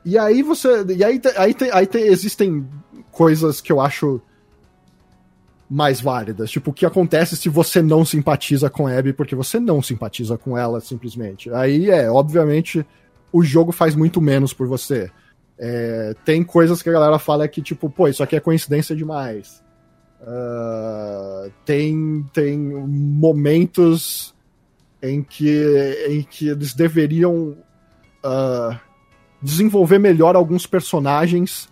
E 0.04 0.18
aí 0.18 0.42
você. 0.42 0.84
E 0.96 1.02
aí, 1.02 1.20
aí, 1.36 1.54
tem, 1.54 1.70
aí 1.72 1.86
tem, 1.86 2.04
existem 2.04 2.66
coisas 3.10 3.60
que 3.60 3.72
eu 3.72 3.80
acho 3.80 4.20
mais 5.68 6.00
válidas. 6.00 6.50
Tipo, 6.50 6.70
o 6.70 6.74
que 6.74 6.86
acontece 6.86 7.36
se 7.36 7.48
você 7.48 7.80
não 7.80 8.04
simpatiza 8.04 8.68
com 8.68 8.86
a 8.86 8.96
Abby 8.96 9.12
porque 9.12 9.34
você 9.34 9.58
não 9.58 9.82
simpatiza 9.82 10.36
com 10.36 10.56
ela, 10.56 10.80
simplesmente. 10.80 11.50
Aí 11.50 11.90
é, 11.90 12.10
obviamente, 12.10 12.86
o 13.34 13.42
jogo 13.42 13.72
faz 13.72 13.96
muito 13.96 14.20
menos 14.20 14.54
por 14.54 14.68
você. 14.68 15.10
É, 15.58 16.14
tem 16.24 16.44
coisas 16.44 16.80
que 16.80 16.88
a 16.88 16.92
galera 16.92 17.18
fala 17.18 17.48
que, 17.48 17.60
tipo, 17.60 17.90
pô, 17.90 18.06
isso 18.06 18.22
aqui 18.22 18.36
é 18.36 18.40
coincidência 18.40 18.94
demais. 18.94 19.60
Uh, 20.20 21.50
tem, 21.64 22.24
tem 22.32 22.56
momentos 22.56 24.32
em 25.02 25.20
que, 25.20 26.06
em 26.08 26.22
que 26.22 26.48
eles 26.48 26.74
deveriam 26.74 27.56
uh, 28.24 28.78
desenvolver 29.42 29.98
melhor 29.98 30.36
alguns 30.36 30.64
personagens, 30.64 31.68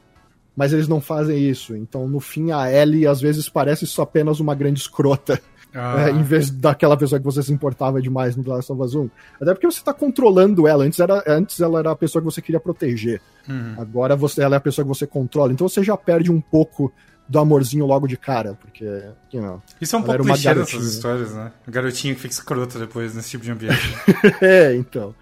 mas 0.57 0.73
eles 0.73 0.89
não 0.89 1.01
fazem 1.01 1.49
isso. 1.49 1.77
Então, 1.77 2.09
no 2.09 2.19
fim, 2.19 2.51
a 2.51 2.73
Ellie 2.73 3.07
às 3.07 3.21
vezes 3.21 3.49
parece 3.49 3.87
só 3.87 4.03
apenas 4.03 4.41
uma 4.41 4.57
grande 4.57 4.81
escrota. 4.81 5.41
Ah. 5.75 6.09
É, 6.09 6.11
em 6.11 6.23
vez 6.23 6.51
daquela 6.51 6.97
pessoa 6.97 7.19
que 7.19 7.25
você 7.25 7.43
se 7.43 7.53
importava 7.53 8.01
demais 8.03 8.37
no 8.37 8.45
The 8.45 8.51
Last 8.51 8.73
of 8.73 8.83
Us 8.83 8.95
1. 8.95 9.11
Até 9.41 9.55
porque 9.55 9.67
você 9.67 9.79
está 9.79 9.93
controlando 9.95 10.69
ela. 10.69 10.85
Antes, 10.85 10.99
era, 11.01 11.23
antes 11.27 11.61
ela 11.61 11.79
era 11.79 11.91
a 11.91 11.97
pessoa 11.97 12.21
que 12.21 12.27
você 12.27 12.43
queria 12.43 12.61
proteger. 12.61 13.21
Uhum. 13.49 13.75
Agora 13.79 14.15
você, 14.15 14.43
ela 14.43 14.57
é 14.57 14.59
a 14.59 14.61
pessoa 14.61 14.85
que 14.85 14.89
você 14.89 15.07
controla. 15.07 15.53
Então 15.53 15.69
você 15.69 15.83
já 15.83 15.97
perde 15.97 16.31
um 16.31 16.41
pouco 16.41 16.93
do 17.29 17.39
amorzinho 17.39 17.87
logo 17.87 18.07
de 18.07 18.17
cara. 18.17 18.55
Porque, 18.61 18.85
you 19.33 19.41
know, 19.41 19.63
Isso 19.81 19.97
é 19.97 19.99
um 19.99 20.03
pouco 20.03 20.23
clichê 20.25 20.55
dessas 20.55 20.85
histórias, 20.85 21.33
né? 21.35 21.51
O 21.67 21.71
garotinho 21.71 22.15
que 22.15 22.21
fica 22.21 22.35
escroto 22.35 22.79
depois 22.79 23.15
nesse 23.15 23.31
tipo 23.31 23.45
de 23.45 23.51
ambiente. 23.51 23.95
é, 24.43 24.75
então. 24.75 25.15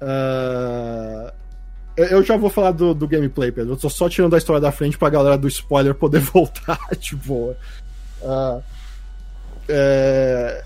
Ah, 0.00 1.32
eu- 1.96 2.22
já 2.22 2.36
vou 2.36 2.48
falar 2.50 2.72
do, 2.72 2.94
do 2.94 3.06
gameplay, 3.06 3.52
Pedro. 3.52 3.74
Eu 3.74 3.76
tô 3.76 3.90
só 3.90 4.08
tirando 4.08 4.34
a 4.34 4.38
história 4.38 4.60
da 4.60 4.72
frente 4.72 4.96
pra 4.96 5.10
galera 5.10 5.36
do 5.36 5.46
spoiler 5.48 5.94
poder 5.94 6.20
voltar 6.32 6.78
de 6.98 7.14
boa. 7.16 7.56
Ah, 8.22 8.60
é, 9.70 10.64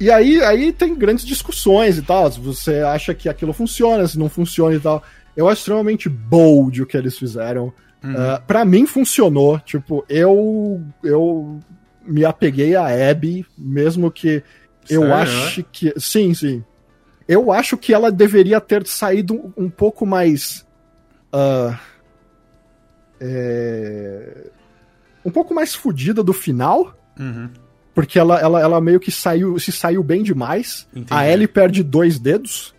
E 0.00 0.10
aí, 0.10 0.42
aí 0.42 0.72
tem 0.72 0.94
grandes 0.94 1.24
discussões 1.24 1.98
e 1.98 2.02
tal. 2.02 2.30
Se 2.30 2.40
você 2.40 2.78
acha 2.80 3.14
que 3.14 3.28
aquilo 3.28 3.52
funciona, 3.52 4.06
se 4.06 4.18
não 4.18 4.28
funciona 4.28 4.74
e 4.74 4.80
tal. 4.80 5.02
Eu 5.36 5.48
acho 5.48 5.60
extremamente 5.60 6.08
bold 6.08 6.82
o 6.82 6.86
que 6.86 6.96
eles 6.96 7.18
fizeram. 7.18 7.72
Uhum. 8.02 8.12
Uh, 8.12 8.42
para 8.46 8.64
mim 8.64 8.86
funcionou. 8.86 9.58
Tipo, 9.60 10.04
eu 10.08 10.82
eu 11.02 11.60
me 12.04 12.24
apeguei 12.24 12.74
a 12.74 13.10
Abby, 13.10 13.46
mesmo 13.56 14.10
que 14.10 14.42
eu 14.90 15.02
Sério, 15.02 15.14
acho 15.14 15.64
que. 15.64 15.94
Sim, 15.98 16.34
sim. 16.34 16.64
Eu 17.28 17.52
acho 17.52 17.76
que 17.76 17.94
ela 17.94 18.10
deveria 18.10 18.60
ter 18.60 18.86
saído 18.86 19.52
um, 19.56 19.70
pouco 19.70 20.04
mais. 20.04 20.66
ah, 21.32 21.78
é, 23.20 24.50
um 25.24 25.30
pouco 25.30 25.54
mais 25.54 25.74
fodida 25.74 26.22
do 26.22 26.32
final. 26.32 26.96
Uhum. 27.18 27.48
Porque 27.94 28.18
ela, 28.18 28.38
ela, 28.40 28.60
ela 28.60 28.80
meio 28.80 28.98
que 28.98 29.10
saiu, 29.10 29.58
se 29.58 29.70
saiu 29.70 30.02
bem 30.02 30.22
demais. 30.22 30.86
Entendi. 30.94 31.08
A 31.12 31.28
Ellie 31.28 31.46
perde 31.46 31.82
dois 31.82 32.18
dedos. 32.18 32.74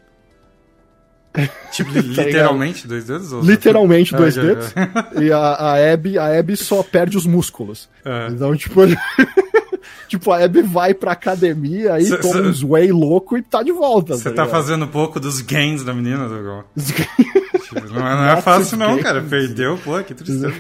Tipo, 1.72 1.92
li- 1.98 2.02
literalmente, 2.02 2.88
dois 2.88 3.06
dedos? 3.06 3.32
Ou... 3.32 3.42
Tá 3.42 3.48
Literalmente 3.48 4.14
Ah, 4.16 4.18
dois 4.18 4.34
já, 4.36 4.42
dedos. 4.42 4.74
já. 4.76 5.10
E 5.22 5.32
a, 5.32 5.38
a, 5.38 5.94
Abby, 5.94 6.18
a 6.18 6.40
Abby 6.40 6.56
só 6.58 6.82
perde 6.84 7.16
os 7.18 7.26
músculos. 7.26 7.90
É. 8.04 8.28
Então, 8.30 8.56
tipo. 8.56 8.82
tipo, 10.08 10.32
a 10.32 10.44
Abby 10.44 10.62
vai 10.64 10.94
pra 10.96 11.12
academia 11.12 11.94
aí 11.94 12.06
Cê- 12.06 12.18
toma 12.18 12.34
cê- 12.34 12.42
uns 12.42 12.64
whey 12.64 12.92
louco 12.92 13.38
e 13.38 13.42
tá 13.44 13.62
de 13.64 13.72
volta. 13.72 14.16
Você 14.16 14.32
tá 14.32 14.46
tá 14.46 14.50
fazendo 14.50 14.88
pouco 14.88 15.20
dos 15.20 15.42
gains 15.42 15.84
da 15.84 15.94
menina, 15.94 16.28
Dogão. 16.28 16.64
Tipo, 16.78 17.94
não 17.94 18.08
é, 18.08 18.16
não 18.16 18.26
é 18.30 18.42
fácil 18.42 18.78
não, 18.78 18.98
cara. 19.00 19.22
Perdeu, 19.22 19.78
pô, 19.84 20.02
que 20.04 20.14
tristeza. 20.14 20.54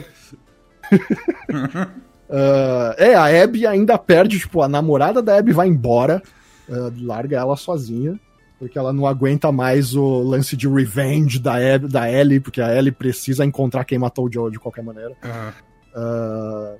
Ah, 2.35 2.95
é, 2.97 3.13
a 3.13 3.43
Abby 3.43 3.67
ainda 3.67 3.95
perde, 3.95 4.39
tipo, 4.39 4.63
a 4.63 4.67
namorada 4.67 5.21
da 5.21 5.37
Abby 5.37 5.51
vai 5.51 5.67
embora, 5.67 6.19
ah, 6.67 6.91
larga 6.99 7.37
ela 7.37 7.55
sozinha, 7.55 8.19
porque 8.57 8.75
ela 8.75 8.91
não 8.91 9.05
aguenta 9.05 9.51
mais 9.51 9.95
o 9.95 10.23
lance 10.23 10.57
de 10.57 10.67
revenge 10.67 11.37
da, 11.37 11.53
Abby, 11.53 11.87
da 11.87 12.11
Ellie, 12.11 12.39
porque 12.39 12.59
a 12.59 12.75
Ellie 12.75 12.91
precisa 12.91 13.45
encontrar 13.45 13.85
quem 13.85 13.99
matou 13.99 14.25
o 14.25 14.33
Joe 14.33 14.51
de 14.51 14.59
qualquer 14.59 14.83
maneira. 14.83 15.13
Aham. 15.23 15.53
Ah, 15.95 16.75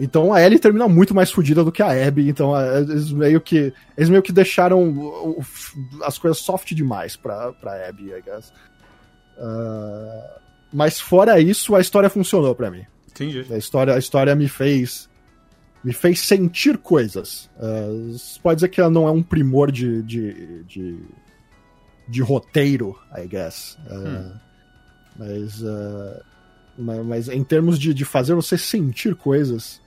então 0.00 0.32
a 0.32 0.42
Ellie 0.42 0.58
termina 0.58 0.88
muito 0.88 1.14
mais 1.14 1.30
fodida 1.30 1.62
do 1.62 1.70
que 1.70 1.82
a 1.82 2.08
Abby, 2.08 2.28
então 2.28 2.52
eles 2.76 3.12
meio 3.12 3.40
que 3.40 3.72
eles 3.96 4.08
meio 4.08 4.22
que 4.22 4.32
deixaram 4.32 5.36
as 6.02 6.18
coisas 6.18 6.38
soft 6.38 6.74
demais 6.74 7.16
pra, 7.16 7.52
pra 7.52 7.86
Abby, 7.86 8.10
I 8.10 8.22
guess. 8.22 8.50
Mas 10.72 10.98
fora 10.98 11.38
isso, 11.38 11.76
a 11.76 11.80
história 11.80 12.08
funcionou 12.08 12.54
pra 12.54 12.70
mim. 12.70 12.82
Entendi. 13.24 13.52
A 13.52 13.56
história, 13.58 13.94
a 13.94 13.98
história 13.98 14.34
me 14.34 14.48
fez 14.48 15.08
me 15.82 15.92
fez 15.94 16.20
sentir 16.20 16.76
coisas. 16.76 17.48
Uh, 17.56 18.14
pode 18.42 18.56
dizer 18.56 18.68
que 18.68 18.80
ela 18.80 18.90
não 18.90 19.08
é 19.08 19.10
um 19.10 19.22
primor 19.22 19.72
de, 19.72 20.02
de, 20.02 20.62
de, 20.64 20.98
de 22.06 22.20
roteiro, 22.22 22.98
I 23.16 23.26
guess. 23.26 23.78
Uh, 23.90 23.94
Hum. 23.94 24.32
mas, 25.16 25.62
uh, 25.62 26.20
ma- 26.78 27.02
mas 27.02 27.28
em 27.30 27.42
termos 27.42 27.78
de, 27.78 27.94
de 27.94 28.04
fazer 28.04 28.34
você 28.34 28.58
sentir 28.58 29.14
coisas, 29.14 29.80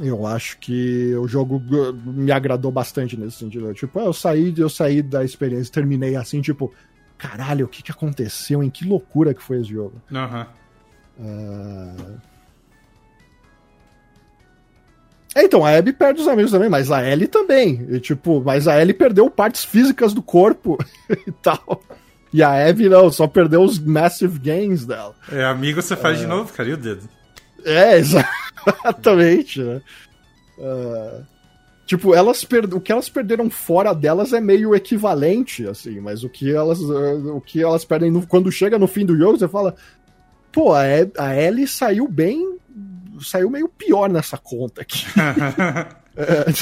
eu 0.00 0.26
acho 0.26 0.58
que 0.58 1.14
o 1.16 1.26
jogo 1.26 1.62
me 2.04 2.30
agradou 2.30 2.70
bastante 2.70 3.16
nesse 3.16 3.38
sentido. 3.38 3.72
Tipo, 3.72 3.98
eu 4.00 4.12
saí, 4.12 4.52
eu 4.56 4.68
saí 4.68 5.00
da 5.02 5.24
experiência, 5.24 5.72
terminei 5.72 6.14
assim, 6.14 6.40
tipo, 6.42 6.72
caralho, 7.16 7.64
o 7.64 7.68
que, 7.68 7.82
que 7.82 7.90
aconteceu? 7.90 8.62
Em 8.62 8.68
que 8.70 8.84
loucura 8.86 9.32
que 9.32 9.42
foi 9.42 9.60
esse 9.60 9.70
jogo? 9.70 10.00
Aham. 10.12 10.46
É, 15.34 15.42
então, 15.44 15.64
a 15.64 15.76
Abby 15.76 15.92
perde 15.92 16.20
os 16.20 16.28
amigos 16.28 16.50
também, 16.50 16.68
mas 16.68 16.90
a 16.90 17.06
Ellie 17.06 17.28
também. 17.28 17.86
E, 17.90 18.00
tipo, 18.00 18.42
mas 18.44 18.66
a 18.66 18.80
Ellie 18.80 18.94
perdeu 18.94 19.30
partes 19.30 19.64
físicas 19.64 20.12
do 20.12 20.22
corpo 20.22 20.78
e 21.26 21.30
tal. 21.30 21.82
E 22.32 22.42
a 22.42 22.68
Abby 22.68 22.88
não, 22.88 23.10
só 23.10 23.26
perdeu 23.26 23.62
os 23.62 23.78
massive 23.78 24.38
gains 24.38 24.84
dela. 24.84 25.14
É, 25.30 25.44
amigo 25.44 25.80
você 25.80 25.96
faz 25.96 26.18
de 26.18 26.26
novo, 26.26 26.52
cara, 26.52 26.68
e 26.68 26.72
o 26.72 26.76
dedo? 26.76 27.08
É, 27.64 27.96
exatamente, 27.98 29.62
né? 29.62 29.80
Ah, 30.60 31.20
tipo, 31.86 32.14
elas 32.14 32.44
per... 32.44 32.64
o 32.74 32.80
que 32.80 32.90
elas 32.92 33.08
perderam 33.08 33.48
fora 33.48 33.94
delas 33.94 34.32
é 34.32 34.40
meio 34.40 34.74
equivalente, 34.74 35.66
assim, 35.66 36.00
mas 36.00 36.24
o 36.24 36.28
que 36.28 36.52
elas, 36.52 36.80
o 36.80 37.40
que 37.40 37.62
elas 37.62 37.84
perdem 37.84 38.10
no- 38.10 38.26
quando 38.26 38.50
chega 38.50 38.78
no 38.78 38.86
fim 38.88 39.06
do 39.06 39.16
jogo, 39.16 39.38
você 39.38 39.48
fala, 39.48 39.74
pô, 40.58 40.72
a, 40.74 40.86
E- 40.86 41.12
a 41.18 41.36
Ellie 41.36 41.66
saiu 41.68 42.08
bem, 42.08 42.58
saiu 43.20 43.48
meio 43.50 43.68
pior 43.68 44.08
nessa 44.08 44.36
conta 44.38 44.82
aqui. 44.82 45.04
É, 46.20 46.52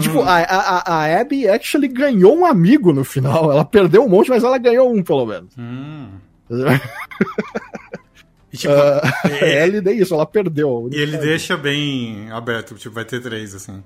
tipo, 0.00 0.20
a, 0.22 0.36
a, 0.38 0.94
a 1.02 1.20
Abby 1.20 1.48
actually 1.48 1.88
ganhou 1.88 2.38
um 2.38 2.46
amigo 2.46 2.92
no 2.92 3.02
final, 3.02 3.50
ela 3.50 3.64
perdeu 3.64 4.04
um 4.04 4.08
monte, 4.08 4.30
mas 4.30 4.44
ela 4.44 4.56
ganhou 4.56 4.94
um, 4.94 5.02
pelo 5.02 5.26
menos. 5.26 5.52
Hum. 5.58 6.10
E, 8.52 8.56
tipo, 8.56 8.72
Ah, 8.72 9.00
a 9.24 9.28
ele, 9.28 9.44
Ellie 9.78 9.80
nem 9.80 9.98
isso, 9.98 10.14
ela 10.14 10.24
perdeu. 10.24 10.88
e 10.92 10.96
ele 10.96 11.18
deixa 11.18 11.56
bem 11.56 12.30
aberto, 12.30 12.76
tipo, 12.76 12.94
vai 12.94 13.04
ter 13.04 13.20
três, 13.20 13.52
assim. 13.54 13.82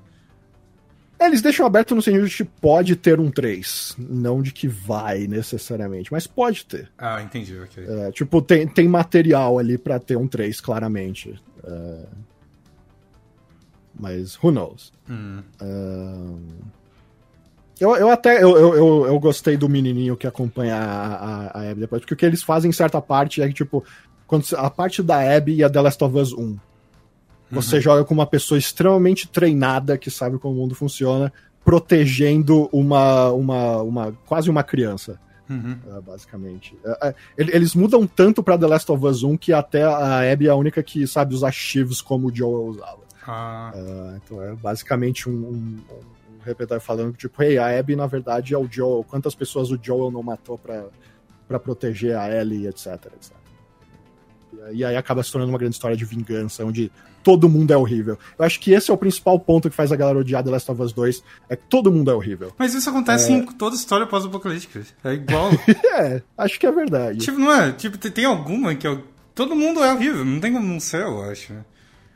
Eles 1.27 1.43
deixam 1.43 1.67
aberto 1.67 1.95
no 1.95 2.03
sentido 2.03 2.29
de 2.29 2.37
que 2.37 2.45
pode 2.45 2.97
ter 2.97 3.21
um 3.21 3.31
3, 3.31 3.97
não 3.99 4.43
de 4.43 4.53
que 4.53 4.69
vai 4.69 5.27
necessariamente, 5.27 6.13
mas 6.13 6.27
pode 6.27 6.65
ter. 6.67 6.91
Ah, 6.99 7.23
entendi, 7.23 7.59
ok. 7.59 7.85
É, 7.85 8.13
tipo, 8.13 8.41
tem, 8.43 8.67
tem 8.67 8.89
material 8.89 9.59
ali 9.59 9.79
pra 9.79 9.99
ter 9.99 10.17
um 10.17 10.27
3, 10.27 10.61
claramente. 10.61 11.41
É, 11.65 12.07
mas 13.99 14.37
who 14.43 14.51
knows? 14.51 14.93
Hum. 15.09 15.43
Eu, 17.79 17.97
eu 17.97 18.11
até 18.11 18.43
eu, 18.43 18.57
eu, 18.57 19.07
eu, 19.07 19.19
gostei 19.19 19.57
do 19.57 19.69
menininho 19.69 20.17
que 20.17 20.27
acompanha 20.27 20.77
a, 20.77 21.15
a, 21.15 21.61
a 21.61 21.71
Abby 21.71 21.81
depois, 21.81 22.01
porque 22.01 22.15
o 22.15 22.17
que 22.17 22.25
eles 22.25 22.43
fazem 22.43 22.69
em 22.69 22.73
certa 22.73 23.01
parte 23.03 23.43
é 23.43 23.49
que, 23.49 23.55
tipo, 23.55 23.85
quando 24.27 24.47
a 24.57 24.71
parte 24.71 25.03
da 25.03 25.37
Abby 25.37 25.57
e 25.57 25.65
a 25.65 25.69
The 25.69 25.81
Last 25.81 26.03
of 26.05 26.17
Us 26.17 26.33
1. 26.33 26.57
Você 27.53 27.81
joga 27.81 28.05
com 28.05 28.15
uma 28.15 28.27
pessoa 28.27 28.59
extremamente 28.59 29.29
treinada 29.29 29.97
que 29.99 30.11
sabe 30.11 30.39
como 30.39 30.55
o 30.55 30.59
mundo 30.59 30.75
funciona, 30.75 31.33
protegendo 31.65 32.69
uma, 32.73 33.31
uma, 33.31 33.83
uma 33.83 34.13
quase 34.27 34.49
uma 34.51 34.63
criança, 34.63 35.19
Uhum. 35.51 35.77
eh, 35.87 36.01
basicamente. 36.01 36.77
Eh, 36.85 37.15
ele- 37.37 37.55
Eles 37.55 37.75
mudam 37.75 38.07
tanto 38.07 38.43
pra 38.43 38.57
The 38.57 38.67
Last 38.67 38.91
of 38.91 39.05
Us 39.05 39.23
1 39.23 39.37
que 39.37 39.53
até 39.53 39.83
a 39.83 40.33
Abby 40.33 40.47
é 40.47 40.51
a 40.51 40.55
única 40.55 40.83
que 40.83 41.07
sabe 41.07 41.35
usar 41.35 41.51
shivs 41.53 42.01
como 42.01 42.29
o 42.29 42.35
Joel 42.35 42.65
usava. 42.65 43.03
Ah, 43.27 43.73
então 44.17 44.43
é 44.43 44.55
basicamente 44.55 45.29
um, 45.29 45.33
um- 45.33 45.81
um 46.47 46.81
falando 46.81 47.13
que, 47.13 47.19
tipo, 47.19 47.41
hey, 47.43 47.59
a 47.59 47.79
Abby, 47.79 47.95
na 47.95 48.07
verdade, 48.07 48.53
é 48.55 48.59
o 48.59 48.67
Joel. 48.69 49.05
Quantas 49.09 49.35
pessoas 49.35 49.71
o 49.71 49.79
Joel 49.81 50.11
não 50.11 50.23
matou 50.23 50.59
pra, 50.59 50.87
pra 51.47 51.59
proteger 51.59 52.17
a 52.17 52.29
Ellie, 52.35 52.67
etc, 52.67 52.87
etc. 53.15 53.33
E 54.73 54.85
aí 54.85 54.97
acaba 54.97 55.23
se 55.23 55.33
tornando 55.33 55.53
uma 55.53 55.59
grande 55.59 55.75
história 55.75 55.97
de 55.97 56.05
vingança, 56.05 56.65
onde 56.65 56.91
todo 57.23 57.49
mundo 57.49 57.73
é 57.73 57.77
horrível. 57.77 58.19
Eu 58.39 58.45
acho 58.45 58.61
que 58.61 58.73
esse 58.73 58.91
é 58.91 58.95
o 58.95 58.97
principal 58.97 59.39
ponto 59.39 59.71
que 59.71 59.77
faz 59.77 59.93
a 59.93 59.97
galera 59.97 60.19
odiar 60.19 60.43
The 60.43 60.51
Last 60.51 60.71
of 60.71 60.83
Us 60.83 60.93
2, 60.93 61.23
é 61.49 61.57
que 61.57 61.63
todo 61.69 61.93
mundo 61.93 62.11
é 62.11 62.15
horrível. 62.15 62.53
Mas 62.59 62.75
isso 62.75 62.89
acontece 62.91 63.33
é... 63.33 63.37
em 63.37 63.47
toda 63.47 63.77
história 63.77 64.07
pós-apocalíptica. 64.07 64.83
É 65.05 65.13
igual. 65.15 65.51
é, 65.99 66.23
acho 66.37 66.59
que 66.59 66.67
é 66.67 66.73
verdade. 66.73 67.19
Tipo, 67.19 67.39
não 67.39 67.53
é? 67.53 67.73
Tipo, 67.73 67.99
tem 67.99 68.25
alguma 68.25 68.75
que 68.75 68.87
eu... 68.87 69.03
todo 69.35 69.55
mundo 69.55 69.83
é 69.83 69.93
horrível, 69.93 70.25
não 70.25 70.41
tem 70.41 70.53
como 70.53 70.67
não 70.67 70.81
ser, 70.81 71.03
eu 71.03 71.23
acho. 71.23 71.53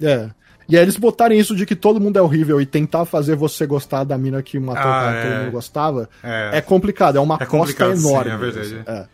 É. 0.01 0.31
E 0.69 0.77
aí 0.77 0.83
eles 0.83 0.97
botarem 0.97 1.39
isso 1.39 1.55
de 1.55 1.65
que 1.65 1.77
todo 1.77 2.01
mundo 2.01 2.19
é 2.19 2.23
horrível 2.23 2.61
e 2.61 2.67
tentar 2.67 3.05
fazer 3.05 3.37
você 3.37 3.65
gostar 3.67 4.03
da 4.03 4.19
mina 4.19 4.43
que 4.43 4.59
matou 4.59 4.83
ah, 4.83 4.89
o 4.89 5.01
cara 5.01 5.21
que 5.21 5.29
todo 5.29 5.39
mundo 5.39 5.53
gostava, 5.53 6.11
é. 6.23 6.51
é 6.55 6.61
complicado, 6.61 7.19
é 7.19 7.21
uma 7.21 7.39
é 7.41 7.47
costa 7.47 7.85
enorme. 7.85 8.31
Sim, 8.31 8.35
é 8.35 8.37
verdade. 8.37 8.83
É. 8.85 9.07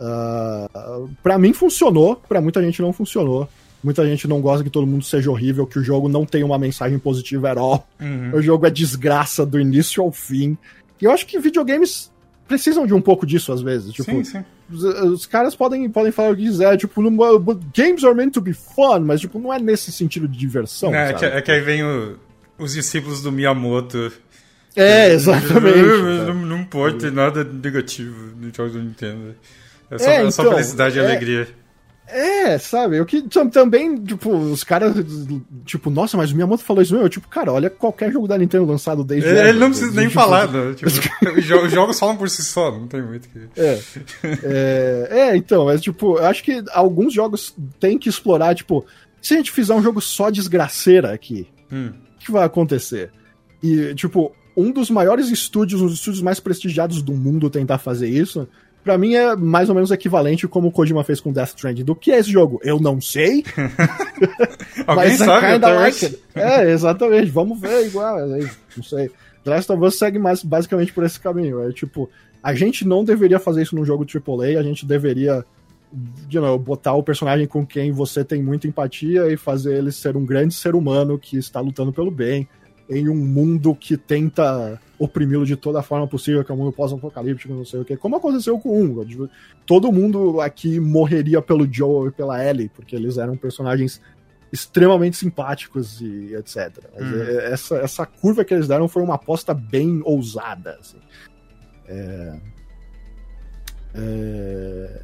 Uh, 0.00 1.10
pra 1.22 1.38
mim 1.38 1.52
funcionou, 1.52 2.16
pra 2.16 2.40
muita 2.40 2.62
gente 2.62 2.80
não 2.80 2.92
funcionou. 2.92 3.48
Muita 3.82 4.06
gente 4.06 4.28
não 4.28 4.40
gosta 4.40 4.64
que 4.64 4.70
todo 4.70 4.86
mundo 4.86 5.04
seja 5.04 5.30
horrível, 5.30 5.66
que 5.66 5.78
o 5.78 5.82
jogo 5.82 6.08
não 6.08 6.26
tem 6.26 6.42
uma 6.42 6.58
mensagem 6.58 6.98
positiva 6.98 7.50
at 7.50 7.58
all. 7.58 7.86
Uhum. 8.00 8.32
O 8.34 8.42
jogo 8.42 8.66
é 8.66 8.70
desgraça 8.70 9.44
do 9.44 9.58
início 9.58 10.02
ao 10.02 10.12
fim. 10.12 10.56
E 11.00 11.04
eu 11.04 11.10
acho 11.10 11.26
que 11.26 11.38
videogames 11.38 12.10
precisam 12.46 12.86
de 12.86 12.92
um 12.92 13.00
pouco 13.00 13.26
disso 13.26 13.52
às 13.52 13.62
vezes. 13.62 13.92
Tipo, 13.92 14.10
sim, 14.10 14.24
sim. 14.24 14.44
Os, 14.70 14.84
os, 14.84 15.26
caras 15.26 15.54
podem, 15.54 15.88
podem 15.88 16.12
falar 16.12 16.32
o 16.32 16.36
que 16.36 16.42
quiser, 16.42 16.76
tipo, 16.76 17.02
games 17.74 18.04
are 18.04 18.14
meant 18.14 18.32
to 18.32 18.40
be 18.40 18.52
fun, 18.52 19.00
mas 19.00 19.20
tipo, 19.20 19.38
não 19.38 19.52
é 19.52 19.58
nesse 19.58 19.90
sentido 19.90 20.28
de 20.28 20.38
diversão. 20.38 20.94
É, 20.94 21.14
que, 21.14 21.24
é 21.24 21.42
que, 21.42 21.50
aí 21.50 21.60
vem 21.60 21.82
o, 21.82 22.18
os 22.58 22.74
discípulos 22.74 23.22
do 23.22 23.32
Miyamoto. 23.32 24.12
É, 24.76 25.12
exatamente. 25.12 25.78
Não, 26.30 26.34
não, 26.34 26.46
não 26.46 26.64
pode 26.64 26.98
ter 26.98 27.10
nada 27.10 27.42
negativo 27.42 28.32
no 28.36 28.54
jogo 28.54 28.70
do 28.70 28.82
Nintendo. 28.82 29.34
É 29.90 29.98
só, 29.98 30.10
é, 30.10 30.24
é 30.24 30.30
só 30.30 30.42
então, 30.42 30.54
felicidade 30.54 30.96
e 30.96 31.00
é, 31.00 31.04
alegria. 31.04 31.48
É, 32.12 32.58
sabe? 32.58 33.00
O 33.00 33.06
que 33.06 33.22
também, 33.50 33.96
tipo, 34.02 34.36
os 34.36 34.64
caras, 34.64 34.94
tipo, 35.64 35.90
nossa, 35.90 36.16
mas 36.16 36.32
o 36.32 36.34
Miyamoto 36.34 36.64
falou 36.64 36.82
isso 36.82 36.92
mesmo. 36.92 37.08
Tipo, 37.08 37.28
cara, 37.28 37.52
olha 37.52 37.70
qualquer 37.70 38.12
jogo 38.12 38.26
da 38.26 38.36
Nintendo 38.36 38.64
lançado 38.64 39.04
desde. 39.04 39.28
Ele, 39.28 39.50
ele 39.50 39.58
não 39.58 39.68
precisa 39.68 39.92
nem 39.92 40.08
tipo, 40.08 40.20
falar, 40.20 40.50
né? 40.50 40.74
Tipo, 40.74 40.90
os 41.38 41.72
jogos 41.72 41.98
falam 41.98 42.16
por 42.16 42.28
si 42.28 42.42
só, 42.42 42.72
não 42.72 42.88
tem 42.88 43.00
muito 43.00 43.28
que. 43.28 43.48
É. 43.56 43.80
é, 44.42 45.08
é, 45.10 45.36
então, 45.36 45.66
mas, 45.66 45.80
tipo, 45.80 46.18
eu 46.18 46.26
acho 46.26 46.42
que 46.42 46.62
alguns 46.72 47.12
jogos 47.12 47.54
têm 47.78 47.96
que 47.96 48.08
explorar, 48.08 48.54
tipo, 48.56 48.84
se 49.22 49.34
a 49.34 49.36
gente 49.36 49.52
fizer 49.52 49.74
um 49.74 49.82
jogo 49.82 50.00
só 50.00 50.30
desgraceira 50.30 51.12
aqui, 51.12 51.46
hum. 51.70 51.92
o 52.16 52.18
que 52.18 52.32
vai 52.32 52.44
acontecer? 52.44 53.12
E, 53.62 53.94
tipo, 53.94 54.32
um 54.56 54.72
dos 54.72 54.90
maiores 54.90 55.28
estúdios, 55.28 55.80
um 55.80 55.86
dos 55.86 55.94
estúdios 55.94 56.22
mais 56.22 56.40
prestigiados 56.40 57.02
do 57.02 57.12
mundo 57.12 57.48
tentar 57.48 57.78
fazer 57.78 58.08
isso 58.08 58.48
Pra 58.82 58.96
mim 58.96 59.14
é 59.14 59.36
mais 59.36 59.68
ou 59.68 59.74
menos 59.74 59.90
equivalente 59.90 60.48
como 60.48 60.68
o 60.68 60.72
Kojima 60.72 61.04
fez 61.04 61.20
com 61.20 61.32
Death 61.32 61.50
Stranding. 61.50 61.84
Do 61.84 61.94
que 61.94 62.10
é 62.10 62.18
esse 62.18 62.30
jogo? 62.30 62.60
Eu 62.62 62.80
não 62.80 63.00
sei. 63.00 63.44
Alguém 64.86 65.04
Mas 65.04 65.20
é 65.20 65.24
sabe? 65.24 65.52
Kinda 65.52 65.72
like 65.74 66.18
é, 66.34 66.70
exatamente. 66.70 67.30
Vamos 67.30 67.60
ver 67.60 67.86
igual. 67.86 68.18
É 68.18 68.48
não 68.76 68.82
sei. 68.82 69.10
The 69.44 69.50
Last 69.50 69.72
of 69.72 69.84
Us 69.84 69.98
segue 69.98 70.18
mais, 70.18 70.42
basicamente 70.42 70.92
por 70.92 71.04
esse 71.04 71.20
caminho. 71.20 71.62
É 71.68 71.72
tipo, 71.72 72.08
a 72.42 72.54
gente 72.54 72.86
não 72.86 73.04
deveria 73.04 73.38
fazer 73.38 73.62
isso 73.62 73.76
num 73.76 73.84
jogo 73.84 74.04
AAA, 74.04 74.58
a 74.58 74.62
gente 74.62 74.86
deveria 74.86 75.44
you 76.30 76.40
know, 76.40 76.58
botar 76.58 76.94
o 76.94 77.02
personagem 77.02 77.46
com 77.46 77.66
quem 77.66 77.92
você 77.92 78.24
tem 78.24 78.42
muita 78.42 78.66
empatia 78.66 79.30
e 79.30 79.36
fazer 79.36 79.76
ele 79.76 79.90
ser 79.90 80.16
um 80.16 80.24
grande 80.24 80.54
ser 80.54 80.74
humano 80.74 81.18
que 81.18 81.36
está 81.36 81.60
lutando 81.60 81.92
pelo 81.92 82.10
bem 82.10 82.48
em 82.88 83.08
um 83.08 83.16
mundo 83.16 83.74
que 83.74 83.96
tenta 83.96 84.80
oprimi-lo 85.00 85.46
de 85.46 85.56
toda 85.56 85.82
forma 85.82 86.06
possível, 86.06 86.44
que 86.44 86.52
é 86.52 86.54
um 86.54 86.58
mundo 86.58 86.72
pós-apocalíptico, 86.72 87.54
não 87.54 87.64
sei 87.64 87.80
o 87.80 87.84
que. 87.86 87.96
Como 87.96 88.16
aconteceu 88.16 88.58
com 88.58 88.82
um. 88.82 89.04
Todo 89.64 89.90
mundo 89.90 90.42
aqui 90.42 90.78
morreria 90.78 91.40
pelo 91.40 91.66
Joel 91.72 92.08
e 92.08 92.10
pela 92.12 92.44
Ellie, 92.44 92.68
porque 92.68 92.94
eles 92.94 93.16
eram 93.16 93.34
personagens 93.34 94.00
extremamente 94.52 95.16
simpáticos 95.16 96.02
e 96.02 96.34
etc. 96.34 96.84
Hum. 96.98 97.22
Essa, 97.44 97.76
essa 97.78 98.04
curva 98.04 98.44
que 98.44 98.52
eles 98.52 98.68
deram 98.68 98.88
foi 98.88 99.02
uma 99.02 99.14
aposta 99.14 99.54
bem 99.54 100.02
ousada. 100.04 100.76
Assim. 100.78 100.98
É... 101.88 102.36
É... 103.94 105.02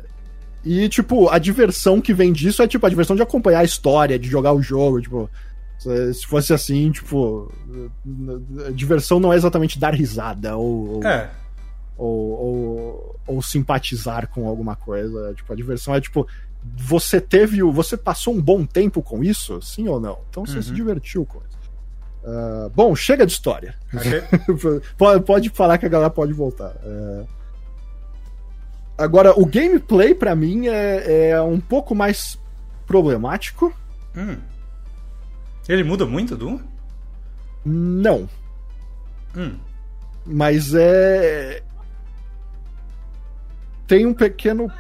E, 0.63 0.89
tipo, 0.91 1.31
a 1.31 1.39
diversão 1.39 2.03
que 2.03 2.13
vem 2.13 2.33
disso 2.33 2.63
é, 2.63 2.69
tipo, 2.69 2.85
a 2.85 2.91
diversão 2.91 3.17
de 3.17 3.23
acompanhar 3.23 3.61
a 3.61 3.65
história, 3.65 4.19
de 4.19 4.29
jogar 4.29 4.53
o 4.53 4.61
jogo, 4.61 5.01
tipo... 5.01 5.31
Se 6.15 6.27
fosse 6.27 6.53
assim, 6.53 6.91
tipo. 6.91 7.53
Diversão 8.75 9.21
não 9.21 9.33
é 9.33 9.37
exatamente 9.37 9.79
dar 9.79 9.95
risada 9.95 10.57
ou. 10.57 11.03
É. 11.05 11.31
Ou, 11.97 12.31
ou, 12.31 13.21
ou, 13.27 13.43
simpatizar 13.43 14.29
com 14.29 14.47
alguma 14.47 14.77
coisa. 14.77 15.33
Tipo, 15.35 15.53
a 15.53 15.57
diversão 15.57 15.95
é 15.95 16.01
tipo. 16.01 16.27
Você 16.77 17.21
teve. 17.21 17.63
Você 17.63 17.97
passou 17.97 18.35
um 18.35 18.41
bom 18.41 18.67
tempo 18.67 19.03
com 19.03 19.23
isso? 19.23 19.61
Sim 19.63 19.89
ou 19.89 20.01
não? 20.01 20.19
Então 20.29 20.45
você 20.45 20.57
uhum. 20.57 20.63
se 20.63 20.73
divertiu 20.73 21.25
com 21.25 21.39
isso. 21.39 21.57
Uh, 22.27 22.69
bom, 22.71 22.95
chega 22.97 23.25
de 23.25 23.33
história. 23.33 23.77
Okay. 23.95 24.23
pode, 24.99 25.25
pode 25.25 25.49
falar 25.51 25.79
que 25.79 25.87
a 25.87 25.89
galera 25.89 26.11
pode 26.11 26.33
voltar. 26.33 26.75
Uh, 26.85 27.27
agora, 28.99 29.33
o 29.39 29.47
gameplay, 29.47 30.13
para 30.13 30.35
mim, 30.35 30.67
é, 30.67 31.31
é 31.31 31.41
um 31.41 31.61
pouco 31.61 31.95
mais 31.95 32.37
problemático. 32.85 33.73
Hum. 34.17 34.39
Ele 35.69 35.83
muda 35.83 36.07
muito 36.07 36.37
do 36.37 36.49
1? 36.49 36.61
Não. 37.65 38.29
Hum. 39.37 39.59
Mas 40.25 40.75
é. 40.75 41.63
Tem 43.87 44.07
um 44.07 44.15
pequeno. 44.15 44.71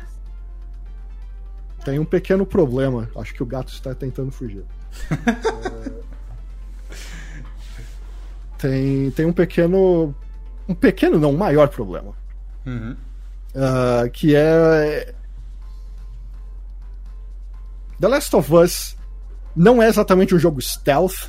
Tem 1.84 1.98
um 1.98 2.04
pequeno 2.04 2.46
problema. 2.46 3.08
Acho 3.16 3.34
que 3.34 3.42
o 3.42 3.46
gato 3.46 3.72
está 3.72 3.94
tentando 3.94 4.30
fugir. 4.30 4.64
é... 5.10 5.96
Tem, 8.58 9.10
tem 9.10 9.26
um 9.26 9.32
pequeno. 9.34 10.14
Um 10.66 10.74
pequeno, 10.74 11.18
não, 11.18 11.30
um 11.30 11.36
maior 11.36 11.68
problema. 11.68 12.14
Uhum. 12.64 12.96
Uh, 13.54 14.10
que 14.10 14.34
é. 14.34 15.14
The 18.00 18.08
Last 18.08 18.34
of 18.34 18.54
Us 18.54 18.95
não 19.56 19.82
é 19.82 19.88
exatamente 19.88 20.34
um 20.34 20.38
jogo 20.38 20.60
stealth, 20.60 21.28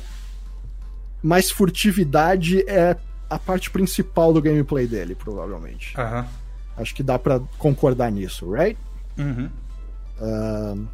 mas 1.22 1.50
furtividade 1.50 2.60
é 2.68 2.96
a 3.28 3.38
parte 3.38 3.70
principal 3.70 4.32
do 4.32 4.42
gameplay 4.42 4.86
dele, 4.86 5.14
provavelmente. 5.14 5.94
Uhum. 5.98 6.24
Acho 6.76 6.94
que 6.94 7.02
dá 7.02 7.18
para 7.18 7.40
concordar 7.58 8.12
nisso, 8.12 8.50
right? 8.52 8.78
Uhum. 9.18 9.50
Uh, 10.20 10.86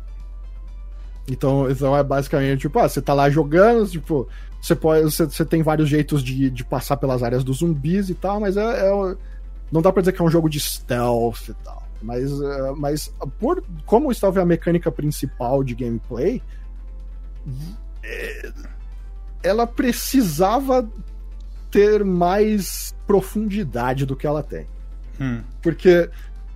então, 1.29 1.71
então 1.71 1.97
é 1.97 2.03
basicamente 2.03 2.61
tipo, 2.61 2.79
ah, 2.79 2.89
você 2.89 3.03
tá 3.03 3.13
lá 3.15 3.29
jogando, 3.29 3.89
tipo, 3.89 4.29
você 4.61 4.75
pode, 4.75 5.03
você, 5.03 5.25
você 5.25 5.45
tem 5.45 5.63
vários 5.63 5.89
jeitos 5.89 6.23
de, 6.23 6.51
de 6.51 6.65
passar 6.65 6.97
pelas 6.97 7.23
áreas 7.23 7.45
dos 7.45 7.59
zumbis 7.59 8.09
e 8.09 8.15
tal, 8.15 8.41
mas 8.41 8.57
é, 8.57 8.63
é 8.63 9.17
não 9.73 9.83
dá 9.83 9.93
pra 9.93 10.03
dizer 10.03 10.13
que 10.13 10.23
é 10.23 10.25
um 10.25 10.31
jogo 10.31 10.49
de 10.49 10.61
stealth 10.61 11.49
e 11.49 11.55
tal. 11.65 11.83
Mas, 12.01 12.31
uh, 12.31 12.77
mas 12.77 13.13
por 13.39 13.63
como 13.87 14.09
o 14.09 14.15
stealth 14.15 14.37
é 14.37 14.41
a 14.41 14.47
mecânica 14.47 14.91
principal 14.93 15.65
de 15.65 15.75
gameplay, 15.75 16.37
é, 16.37 16.43
ela 19.43 19.67
precisava 19.67 20.89
ter 21.71 22.05
mais 22.05 22.95
profundidade 23.07 24.07
do 24.07 24.17
que 24.17 24.27
ela 24.27 24.43
tem. 24.43 24.67
Hum. 25.21 25.43
Porque 25.63 26.09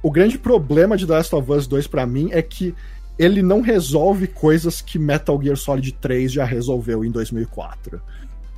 o 0.02 0.10
grande 0.10 0.38
problema 0.38 0.96
de 0.96 1.06
The 1.06 1.12
Last 1.12 1.34
of 1.34 1.50
Us 1.52 1.66
2 1.66 1.86
para 1.86 2.06
mim 2.06 2.30
é 2.32 2.40
que 2.40 2.74
ele 3.18 3.42
não 3.42 3.60
resolve 3.60 4.28
coisas 4.28 4.80
que 4.80 4.98
Metal 4.98 5.40
Gear 5.42 5.56
Solid 5.56 5.92
3 5.92 6.32
já 6.32 6.44
resolveu 6.44 7.04
em 7.04 7.10
2004. 7.10 8.00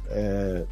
É... 0.08 0.64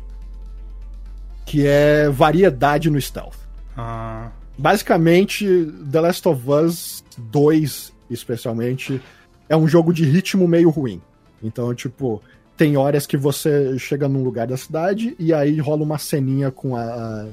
Que 1.46 1.66
é 1.66 2.10
variedade 2.10 2.90
no 2.90 3.00
stealth. 3.00 3.38
Ah. 3.76 4.30
Basicamente, 4.58 5.72
The 5.90 6.00
Last 6.00 6.28
of 6.28 6.50
Us 6.50 7.04
2, 7.16 7.94
especialmente, 8.10 9.00
é 9.48 9.56
um 9.56 9.66
jogo 9.66 9.92
de 9.94 10.04
ritmo 10.04 10.46
meio 10.46 10.68
ruim. 10.68 11.00
Então, 11.42 11.74
tipo, 11.74 12.22
tem 12.56 12.76
horas 12.76 13.06
que 13.06 13.16
você 13.16 13.78
chega 13.78 14.08
num 14.08 14.24
lugar 14.24 14.46
da 14.46 14.56
cidade 14.56 15.14
e 15.18 15.32
aí 15.32 15.60
rola 15.60 15.82
uma 15.82 15.98
ceninha 15.98 16.50
com 16.50 16.74
a, 16.74 17.26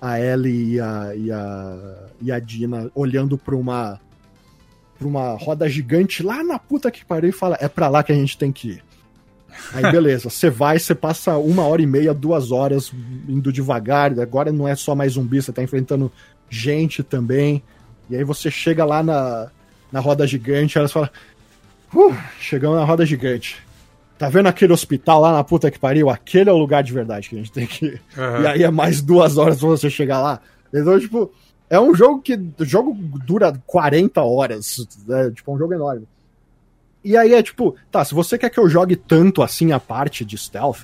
a 0.00 0.20
Ellie 0.20 0.74
e 0.74 0.80
a, 0.80 1.12
e 1.16 1.32
a, 1.32 2.08
e 2.20 2.32
a 2.32 2.38
Dina 2.38 2.90
olhando 2.94 3.38
pra 3.38 3.56
uma, 3.56 3.98
pra 4.98 5.08
uma 5.08 5.34
roda 5.36 5.68
gigante 5.68 6.22
lá 6.22 6.44
na 6.44 6.58
puta 6.58 6.90
que 6.90 7.04
pariu 7.04 7.30
e 7.30 7.32
fala: 7.32 7.56
é 7.60 7.68
pra 7.68 7.88
lá 7.88 8.02
que 8.02 8.12
a 8.12 8.14
gente 8.14 8.36
tem 8.36 8.52
que 8.52 8.72
ir. 8.72 8.84
Aí 9.72 9.82
beleza, 9.90 10.28
você 10.28 10.50
vai, 10.50 10.78
você 10.78 10.94
passa 10.94 11.38
uma 11.38 11.66
hora 11.66 11.80
e 11.80 11.86
meia, 11.86 12.12
duas 12.12 12.52
horas 12.52 12.92
indo 13.26 13.50
devagar, 13.50 14.18
agora 14.20 14.52
não 14.52 14.68
é 14.68 14.74
só 14.74 14.94
mais 14.94 15.12
zumbi, 15.12 15.40
você 15.40 15.52
tá 15.52 15.62
enfrentando 15.62 16.12
gente 16.50 17.02
também. 17.02 17.62
E 18.10 18.16
aí 18.16 18.24
você 18.24 18.50
chega 18.50 18.84
lá 18.84 19.02
na, 19.02 19.50
na 19.90 20.00
roda 20.00 20.26
gigante, 20.26 20.76
elas 20.76 20.92
falam: 20.92 21.08
Uh, 21.94 22.14
chegamos 22.40 22.78
na 22.78 22.84
roda 22.84 23.06
gigante. 23.06 23.64
Tá 24.18 24.28
vendo 24.28 24.46
aquele 24.46 24.72
hospital 24.72 25.20
lá 25.20 25.32
na 25.32 25.44
puta 25.44 25.70
que 25.70 25.78
pariu? 25.78 26.08
Aquele 26.08 26.48
é 26.48 26.52
o 26.52 26.56
lugar 26.56 26.82
de 26.82 26.92
verdade 26.92 27.28
que 27.28 27.34
a 27.34 27.38
gente 27.38 27.52
tem 27.52 27.66
que 27.66 27.86
ir. 27.86 28.02
Aham. 28.16 28.42
E 28.42 28.46
aí 28.46 28.62
é 28.62 28.70
mais 28.70 29.02
duas 29.02 29.36
horas 29.36 29.58
pra 29.58 29.68
você 29.68 29.90
chegar 29.90 30.22
lá. 30.22 30.40
Então, 30.72 30.98
tipo, 30.98 31.30
é 31.68 31.78
um 31.78 31.94
jogo 31.94 32.22
que. 32.22 32.34
O 32.58 32.64
jogo 32.64 32.94
dura 33.26 33.60
40 33.66 34.22
horas. 34.22 34.86
Né? 35.06 35.30
Tipo, 35.34 35.50
é 35.50 35.54
um 35.54 35.58
jogo 35.58 35.74
enorme. 35.74 36.08
E 37.04 37.16
aí 37.16 37.34
é 37.34 37.42
tipo, 37.42 37.76
tá, 37.88 38.04
se 38.04 38.12
você 38.14 38.36
quer 38.36 38.50
que 38.50 38.58
eu 38.58 38.68
jogue 38.68 38.96
tanto 38.96 39.40
assim 39.40 39.70
a 39.70 39.78
parte 39.78 40.24
de 40.24 40.36
stealth, 40.36 40.80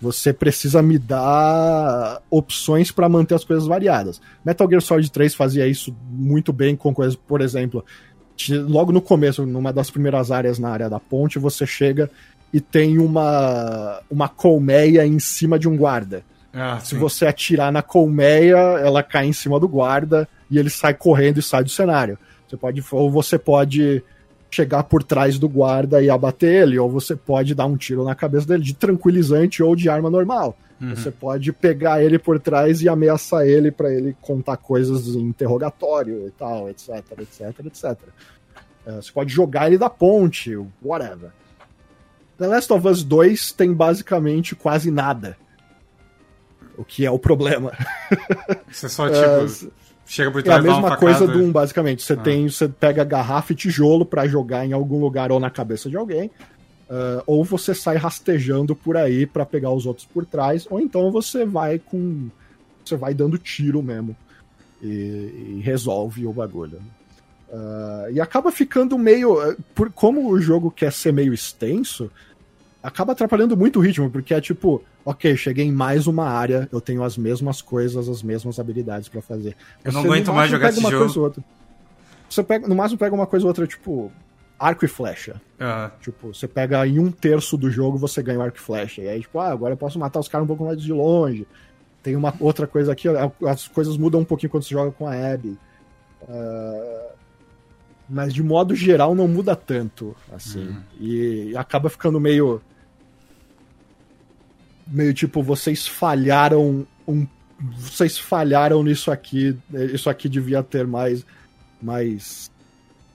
você 0.00 0.32
precisa 0.32 0.80
me 0.80 0.98
dar 0.98 2.22
opções 2.30 2.90
pra 2.90 3.08
manter 3.08 3.34
as 3.34 3.44
coisas 3.44 3.66
variadas. 3.66 4.20
Metal 4.44 4.68
Gear 4.68 4.80
Solid 4.80 5.10
3 5.10 5.34
fazia 5.34 5.66
isso 5.66 5.94
muito 6.08 6.52
bem 6.54 6.74
com 6.76 6.94
coisas, 6.94 7.16
por 7.16 7.42
exemplo, 7.42 7.84
logo 8.50 8.92
no 8.92 9.00
começo, 9.00 9.44
numa 9.44 9.72
das 9.72 9.90
primeiras 9.90 10.30
áreas 10.30 10.58
na 10.58 10.70
área 10.70 10.88
da 10.88 11.00
ponte, 11.00 11.38
você 11.38 11.66
chega 11.66 12.10
e 12.52 12.60
tem 12.60 12.98
uma 12.98 14.00
uma 14.10 14.28
colmeia 14.28 15.06
em 15.06 15.18
cima 15.18 15.58
de 15.58 15.68
um 15.68 15.76
guarda. 15.76 16.22
Ah, 16.52 16.78
Se 16.80 16.90
sim. 16.90 16.98
você 16.98 17.26
atirar 17.26 17.70
na 17.70 17.82
colmeia, 17.82 18.56
ela 18.56 19.02
cai 19.02 19.26
em 19.26 19.32
cima 19.32 19.60
do 19.60 19.68
guarda 19.68 20.26
e 20.50 20.58
ele 20.58 20.70
sai 20.70 20.94
correndo 20.94 21.38
e 21.38 21.42
sai 21.42 21.62
do 21.62 21.70
cenário. 21.70 22.18
Você 22.48 22.56
pode, 22.56 22.82
ou 22.92 23.10
você 23.10 23.38
pode 23.38 24.02
chegar 24.50 24.84
por 24.84 25.02
trás 25.02 25.38
do 25.38 25.48
guarda 25.48 26.02
e 26.02 26.08
abater 26.08 26.62
ele, 26.62 26.78
ou 26.78 26.90
você 26.90 27.14
pode 27.14 27.54
dar 27.54 27.66
um 27.66 27.76
tiro 27.76 28.04
na 28.04 28.14
cabeça 28.14 28.46
dele 28.46 28.62
de 28.62 28.74
tranquilizante 28.74 29.62
ou 29.62 29.76
de 29.76 29.88
arma 29.88 30.10
normal. 30.10 30.56
Uhum. 30.80 30.94
Você 30.94 31.10
pode 31.10 31.52
pegar 31.52 32.02
ele 32.02 32.18
por 32.18 32.38
trás 32.38 32.82
e 32.82 32.88
ameaçar 32.88 33.46
ele 33.46 33.70
pra 33.70 33.92
ele 33.92 34.16
contar 34.20 34.56
coisas 34.56 35.08
em 35.08 35.20
interrogatório 35.20 36.26
e 36.26 36.30
tal, 36.30 36.68
etc, 36.68 36.88
etc, 37.18 37.66
etc. 37.66 37.98
É, 38.86 38.92
Você 38.92 39.12
pode 39.12 39.32
jogar 39.32 39.66
ele 39.66 39.76
da 39.76 39.90
ponte, 39.90 40.56
whatever. 40.82 41.30
The 42.38 42.46
Last 42.46 42.72
of 42.72 42.86
Us 42.86 43.02
2 43.02 43.52
tem 43.52 43.74
basicamente 43.74 44.54
quase 44.54 44.90
nada. 44.90 45.36
O 46.76 46.84
que 46.84 47.04
é 47.04 47.10
o 47.10 47.18
problema. 47.18 47.72
Você 48.70 48.88
só, 48.88 49.08
É, 49.08 49.44
tipo, 49.44 49.72
chega 50.08 50.30
por 50.32 50.38
É 50.38 50.40
a 50.40 50.44
trás 50.44 50.64
dá 50.64 50.70
uma 50.72 50.80
mesma 50.80 50.96
coisa 50.96 51.26
do 51.26 51.38
1, 51.38 51.52
basicamente. 51.52 52.02
Você 52.02 52.14
Ah. 52.14 52.16
tem, 52.16 52.48
você 52.48 52.68
pega 52.68 53.04
garrafa 53.04 53.52
e 53.52 53.56
tijolo 53.56 54.04
pra 54.04 54.26
jogar 54.26 54.66
em 54.66 54.72
algum 54.72 54.98
lugar 54.98 55.30
ou 55.30 55.38
na 55.38 55.50
cabeça 55.50 55.88
de 55.88 55.96
alguém, 55.96 56.30
ah, 56.90 57.22
ou 57.26 57.44
você 57.44 57.74
sai 57.74 57.96
rastejando 57.96 58.74
por 58.74 58.96
aí 58.96 59.26
pra 59.26 59.44
pegar 59.46 59.70
os 59.70 59.86
outros 59.86 60.06
por 60.06 60.24
trás, 60.24 60.66
ou 60.70 60.80
então 60.80 61.12
você 61.12 61.44
vai 61.44 61.78
com, 61.78 62.28
você 62.84 62.96
vai 62.96 63.12
dando 63.14 63.36
tiro 63.38 63.82
mesmo 63.82 64.16
e, 64.82 65.56
e 65.58 65.60
resolve 65.62 66.26
o 66.26 66.32
bagulho. 66.32 66.80
Ah, 67.52 68.06
e 68.10 68.20
acaba 68.20 68.50
ficando 68.50 68.98
meio, 68.98 69.40
eh, 69.42 69.56
por 69.74 69.90
como 69.90 70.30
o 70.30 70.40
jogo 70.40 70.70
quer 70.70 70.92
ser 70.92 71.12
meio 71.12 71.32
extenso, 71.32 72.10
acaba 72.82 73.12
atrapalhando 73.12 73.56
muito 73.56 73.78
o 73.78 73.82
ritmo, 73.82 74.10
porque 74.10 74.32
é 74.32 74.40
tipo, 74.40 74.82
ok, 75.04 75.36
cheguei 75.36 75.66
em 75.66 75.72
mais 75.72 76.06
uma 76.06 76.28
área, 76.28 76.68
eu 76.72 76.80
tenho 76.80 77.02
as 77.02 77.16
mesmas 77.16 77.60
coisas, 77.60 78.08
as 78.08 78.22
mesmas 78.22 78.58
habilidades 78.58 79.08
pra 79.08 79.20
fazer. 79.20 79.56
Eu 79.84 79.92
não 79.92 80.02
Você, 80.02 80.08
aguento 80.08 80.32
mais 80.32 80.50
jogar 80.50 80.70
esse 80.70 80.80
jogo. 80.80 81.34
Você 82.28 82.42
pega, 82.42 82.68
no 82.68 82.74
máximo 82.74 82.98
pega 82.98 83.14
uma 83.14 83.26
coisa 83.26 83.46
ou 83.46 83.48
outra, 83.48 83.66
tipo, 83.66 84.12
arco 84.58 84.84
e 84.84 84.88
flecha. 84.88 85.40
Ah, 85.58 85.90
Tipo, 86.00 86.34
você 86.34 86.46
pega 86.46 86.86
em 86.86 86.98
um 86.98 87.10
terço 87.10 87.56
do 87.56 87.70
jogo, 87.70 87.98
você 87.98 88.22
ganha 88.22 88.38
o 88.38 88.42
arco 88.42 88.58
e 88.58 88.60
flecha. 88.60 89.02
E 89.02 89.08
aí, 89.08 89.20
tipo, 89.20 89.38
ah, 89.38 89.48
agora 89.48 89.72
eu 89.74 89.78
posso 89.78 89.98
matar 89.98 90.20
os 90.20 90.28
caras 90.28 90.44
um 90.44 90.48
pouco 90.48 90.64
mais 90.64 90.80
de 90.80 90.92
longe. 90.92 91.46
Tem 92.02 92.14
uma 92.14 92.32
outra 92.38 92.66
coisa 92.66 92.92
aqui, 92.92 93.08
ó, 93.08 93.30
as 93.48 93.66
coisas 93.66 93.96
mudam 93.96 94.20
um 94.20 94.24
pouquinho 94.24 94.50
quando 94.50 94.62
você 94.62 94.74
joga 94.74 94.92
com 94.92 95.06
a 95.06 95.14
Abby. 95.14 95.58
Ah, 96.28 97.08
mas 98.08 98.32
de 98.32 98.42
modo 98.42 98.74
geral 98.74 99.14
não 99.14 99.28
muda 99.28 99.54
tanto, 99.54 100.16
assim. 100.32 100.68
Uhum. 100.68 100.82
E 101.00 101.56
acaba 101.56 101.90
ficando 101.90 102.18
meio. 102.18 102.60
Meio 104.86 105.12
tipo, 105.12 105.42
vocês 105.42 105.86
falharam 105.86 106.86
um. 107.06 107.26
Vocês 107.76 108.16
falharam 108.18 108.82
nisso 108.82 109.10
aqui. 109.10 109.56
Isso 109.92 110.08
aqui 110.08 110.28
devia 110.28 110.62
ter 110.62 110.86
mais. 110.86 111.24
mais. 111.82 112.50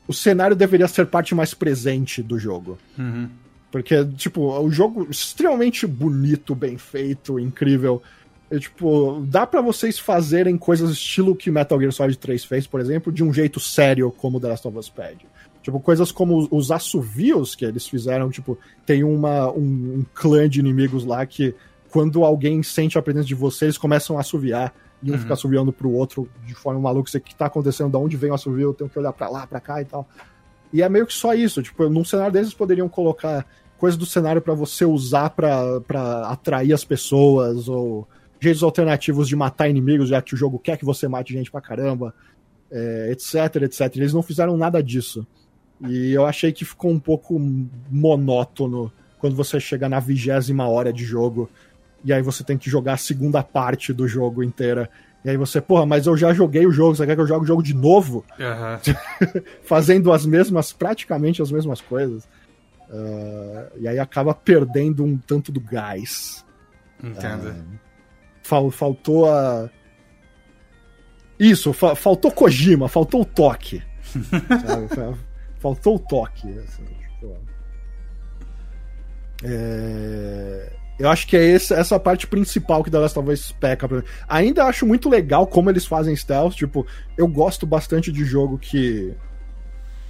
O 0.08 0.14
cenário 0.14 0.56
deveria 0.56 0.88
ser 0.88 1.08
parte 1.08 1.34
mais 1.34 1.54
presente 1.54 2.22
do 2.22 2.38
jogo. 2.38 2.78
uhum. 2.98 3.30
Porque, 3.72 4.06
tipo, 4.18 4.56
o 4.60 4.70
jogo 4.70 5.08
extremamente 5.10 5.88
bonito, 5.88 6.54
bem 6.54 6.78
feito, 6.78 7.40
incrível. 7.40 8.04
E, 8.56 8.60
tipo, 8.60 9.24
dá 9.28 9.48
pra 9.48 9.62
vocês 9.62 9.98
fazerem 9.98 10.58
coisas 10.58 10.92
estilo 10.92 11.36
que 11.36 11.50
Metal 11.50 11.80
Gear 11.80 11.92
Solid 11.92 12.18
3 12.18 12.46
fez, 12.46 12.68
por 12.68 12.80
exemplo, 12.80 13.12
de 13.12 13.24
um 13.24 13.34
jeito 13.34 13.60
sério, 13.60 14.12
como 14.12 14.40
The 14.40 14.48
Last 14.50 14.68
of 14.68 14.78
Us 14.78 14.90
pede. 14.90 15.26
Tipo, 15.62 15.80
coisas 15.80 16.12
como 16.12 16.38
os- 16.38 16.48
os 16.52 16.72
assovios 16.72 17.56
que 17.56 17.66
eles 17.66 17.88
fizeram, 17.88 18.30
tipo, 18.30 18.58
tem 18.86 19.04
uma, 19.04 19.50
um, 19.52 19.62
um 20.00 20.06
clã 20.14 20.48
de 20.48 20.60
inimigos 20.60 21.04
lá 21.06 21.26
que, 21.26 21.56
quando 21.90 22.24
alguém 22.24 22.62
sente 22.64 22.98
a 22.98 23.02
presença 23.02 23.26
de 23.28 23.36
você, 23.36 23.66
eles 23.66 23.78
começam 23.78 24.18
a 24.18 24.22
assoviar. 24.22 24.74
E 25.02 25.10
um 25.10 25.14
Uhum. 25.16 25.20
fica 25.20 25.34
assoviando 25.34 25.74
pro 25.74 25.92
outro 25.92 26.30
de 26.46 26.54
forma 26.54 26.80
maluca. 26.80 27.10
O 27.18 27.22
que 27.22 27.36
tá 27.36 27.48
acontecendo? 27.48 27.92
De 27.92 27.98
onde 27.98 28.16
vem 28.18 28.32
o 28.32 28.34
assovio? 28.34 28.70
Eu 28.70 28.74
tenho 28.74 28.90
que 28.90 28.98
olhar 28.98 29.12
pra 29.14 29.30
lá, 29.30 29.46
pra 29.46 29.60
cá 29.60 29.82
e 29.82 29.86
tal. 29.86 30.08
E 30.72 30.82
é 30.82 30.88
meio 30.90 31.06
que 31.06 31.14
só 31.14 31.34
isso. 31.34 31.62
Tipo, 31.62 31.90
num 31.90 32.06
cenário 32.06 32.32
desses 32.32 32.54
poderiam 32.54 32.88
colocar 32.88 33.46
coisas 33.78 33.98
do 33.98 34.06
cenário 34.06 34.42
pra 34.42 34.54
você 34.54 34.86
usar 34.86 35.30
pra 35.32 35.82
atrair 36.30 36.72
as 36.74 36.86
pessoas, 36.86 37.68
ou 37.68 38.08
jeitos 38.44 38.64
alternativos 38.64 39.28
de 39.28 39.36
matar 39.36 39.70
inimigos, 39.70 40.10
já 40.10 40.22
que 40.22 40.34
o 40.34 40.38
jogo 40.38 40.60
quer 40.60 40.78
que 40.78 40.86
você 40.86 41.08
mate 41.08 41.34
gente 41.34 41.50
pra 41.50 41.62
caramba, 41.62 42.14
é, 42.72 43.10
etc, 43.12 43.64
etc. 43.64 43.96
Eles 43.96 44.14
não 44.14 44.22
fizeram 44.22 44.58
nada 44.58 44.84
disso. 44.84 45.26
E 45.88 46.12
eu 46.12 46.26
achei 46.26 46.52
que 46.52 46.66
ficou 46.66 46.92
um 46.92 47.00
pouco 47.00 47.40
monótono 47.90 48.92
quando 49.20 49.36
você 49.36 49.60
chega 49.60 49.88
na 49.88 50.00
vigésima 50.00 50.68
hora 50.68 50.92
de 50.92 51.04
jogo, 51.06 51.50
e 52.04 52.12
aí 52.12 52.22
você 52.22 52.44
tem 52.44 52.58
que 52.58 52.70
jogar 52.70 52.94
a 52.94 52.98
segunda 52.98 53.42
parte 53.42 53.94
do 53.94 54.08
jogo 54.08 54.44
inteira. 54.44 54.90
E 55.24 55.30
aí 55.30 55.38
você, 55.38 55.62
porra, 55.62 55.86
mas 55.86 56.06
eu 56.06 56.18
já 56.18 56.34
joguei 56.34 56.66
o 56.66 56.72
jogo, 56.72 56.96
você 56.96 57.06
quer 57.06 57.16
que 57.16 57.22
eu 57.22 57.28
jogue 57.28 57.46
o 57.46 57.48
jogo 57.48 57.64
de 57.64 57.74
novo? 57.74 58.26
Aham. 58.38 58.80
fazendo 59.64 60.12
as 60.12 60.26
mesmas, 60.26 60.74
praticamente 60.74 61.42
as 61.42 61.50
mesmas 61.50 61.80
coisas. 61.80 62.28
Ah, 62.90 63.68
e 63.80 63.88
aí 63.88 64.00
acaba 64.00 64.34
perdendo 64.34 65.04
um 65.04 65.18
tanto 65.18 65.52
do 65.52 65.62
gás. 65.62 66.46
Entendo. 67.02 67.56
Fal- 68.44 68.70
faltou 68.72 69.30
a. 69.32 69.70
Isso, 71.40 71.74
fa- 71.74 71.96
faltou 71.96 72.32
Kojima, 72.32 72.88
faltou 72.88 73.22
o 73.22 73.26
toque. 73.26 73.82
sabe? 74.66 74.88
Fa- 74.96 75.18
Faltou 75.60 75.96
o 75.96 76.00
toque. 76.00 76.48
assim, 76.60 76.84
tipo, 76.84 77.38
é, 79.44 80.72
Eu 81.00 81.10
acho 81.10 81.26
que 81.28 81.36
é 81.36 81.44
esse- 81.44 81.74
essa 81.74 82.00
parte 82.00 82.28
principal 82.28 82.84
que 82.84 82.92
The 82.92 83.00
Last 83.00 83.18
of 83.18 83.30
Us 83.32 83.52
peca. 83.54 83.88
pra 83.88 83.98
mim. 83.98 84.04
Ainda 84.28 84.66
acho 84.66 84.86
muito 84.86 85.10
legal 85.10 85.48
como 85.48 85.70
eles 85.70 85.86
fazem 85.86 86.16
stealth. 86.16 86.54
Tipo, 86.54 86.86
eu 87.18 87.28
gosto 87.28 87.66
bastante 87.66 88.12
de 88.12 88.24
jogo 88.24 88.58
que. 88.60 89.14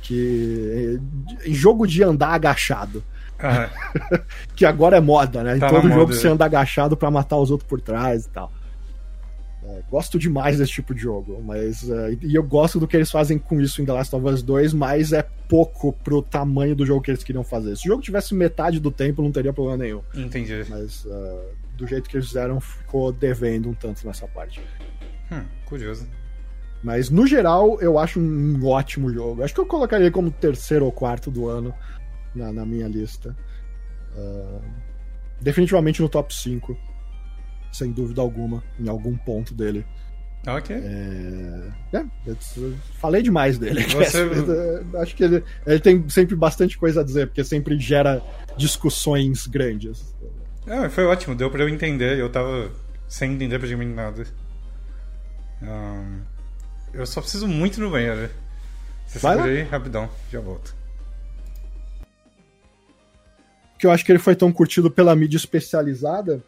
que. 0.01 0.99
em 1.45 1.53
jogo 1.53 1.87
de 1.87 2.03
andar 2.03 2.29
agachado. 2.33 3.03
Aham. 3.43 3.69
Que 4.55 4.65
agora 4.65 4.97
é 4.97 5.01
moda, 5.01 5.43
né? 5.43 5.57
Em 5.57 5.59
Tá 5.59 5.69
todo 5.69 5.83
na 5.87 5.95
jogo 5.95 6.07
moda, 6.07 6.13
você 6.15 6.27
anda 6.27 6.45
agachado 6.45 6.95
pra 6.95 7.11
matar 7.11 7.37
os 7.37 7.51
outros 7.51 7.67
por 7.67 7.81
trás 7.81 8.25
e 8.25 8.29
tal. 8.29 8.51
É, 9.65 9.81
gosto 9.89 10.19
demais 10.19 10.57
desse 10.57 10.71
tipo 10.73 10.93
de 10.93 11.01
jogo, 11.01 11.41
mas. 11.41 11.89
é, 11.89 12.17
e 12.21 12.35
eu 12.35 12.43
gosto 12.43 12.79
do 12.79 12.87
que 12.87 12.97
eles 12.97 13.09
fazem 13.09 13.37
com 13.37 13.61
isso 13.61 13.81
em 13.81 13.85
The 13.85 13.93
Last 13.93 14.15
of 14.15 14.25
Us 14.27 14.43
2, 14.43 14.73
mas 14.73 15.13
é 15.13 15.23
pouco 15.47 15.93
pro 15.93 16.21
tamanho 16.21 16.75
do 16.75 16.85
jogo 16.85 17.01
que 17.01 17.11
eles 17.11 17.23
queriam 17.23 17.43
fazer. 17.43 17.77
Se 17.77 17.87
o 17.87 17.91
jogo 17.91 18.01
tivesse 18.01 18.35
metade 18.35 18.79
do 18.79 18.91
tempo, 18.91 19.21
não 19.21 19.31
teria 19.31 19.53
problema 19.53 19.77
nenhum. 19.77 20.01
Entendi. 20.13 20.65
Mas 20.69 21.05
é, 21.09 21.41
do 21.77 21.87
jeito 21.87 22.09
que 22.09 22.17
eles 22.17 22.27
fizeram, 22.27 22.59
ficou 22.59 23.11
devendo 23.11 23.69
um 23.69 23.73
tanto 23.73 24.05
nessa 24.05 24.27
parte. 24.27 24.61
Hum, 25.31 25.43
curioso. 25.65 26.07
Mas 26.83 27.09
no 27.09 27.25
geral, 27.25 27.79
eu 27.79 27.97
acho 27.97 28.19
um 28.19 28.65
ótimo 28.65 29.09
jogo. 29.13 29.43
Acho 29.43 29.53
que 29.53 29.61
eu 29.61 29.65
colocaria 29.65 30.11
como 30.11 30.29
terceiro 30.29 30.83
ou 30.83 30.91
quarto 30.91 31.31
do 31.31 31.47
ano 31.47 31.73
na, 32.35 32.51
na 32.51 32.65
minha 32.65 32.87
lista. 32.87 33.35
Ah, 34.15 34.59
definitivamente 35.41 36.01
no 36.01 36.09
top 36.09 36.33
5. 36.33 36.77
Sem 37.71 37.91
dúvida 37.91 38.21
alguma, 38.21 38.63
em 38.79 38.87
algum 38.87 39.17
ponto 39.17 39.53
dele. 39.53 39.85
Ok. 40.45 40.75
É, 40.75 41.97
é, 41.97 42.05
falei 42.99 43.21
demais 43.23 43.57
dele. 43.57 43.81
Você- 43.87 44.19
É, 44.93 44.97
Acho 45.01 45.15
que 45.15 45.23
ele, 45.23 45.43
ele 45.65 45.79
tem 45.79 46.07
sempre 46.09 46.35
bastante 46.35 46.77
coisa 46.77 47.01
a 47.01 47.03
dizer, 47.03 47.27
porque 47.27 47.43
sempre 47.43 47.79
gera 47.79 48.21
discussões 48.57 49.47
grandes. 49.47 50.13
Ah, 50.67 50.89
foi 50.89 51.05
ótimo, 51.05 51.33
deu 51.35 51.49
pra 51.49 51.63
eu 51.63 51.69
entender. 51.69 52.19
Eu 52.19 52.29
tava 52.29 52.69
sem 53.07 53.33
entender 53.33 53.57
praticamente 53.57 53.93
nada. 53.93 54.23
Ahn, 55.61 56.21
eu 56.93 57.05
só 57.05 57.21
preciso 57.21 57.47
muito 57.47 57.79
no 57.79 57.89
banheiro. 57.89 58.29
Você 59.07 59.19
Vai 59.19 59.35
segura 59.35 59.51
aí, 59.53 59.63
rapidão, 59.63 60.09
já 60.31 60.39
volto. 60.39 60.75
Que 63.83 63.87
eu 63.87 63.91
acho 63.91 64.05
que 64.05 64.11
ele 64.13 64.19
foi 64.19 64.33
tão 64.33 64.49
curtido 64.49 64.89
pela 64.89 65.13
mídia 65.13 65.35
especializada 65.35 66.41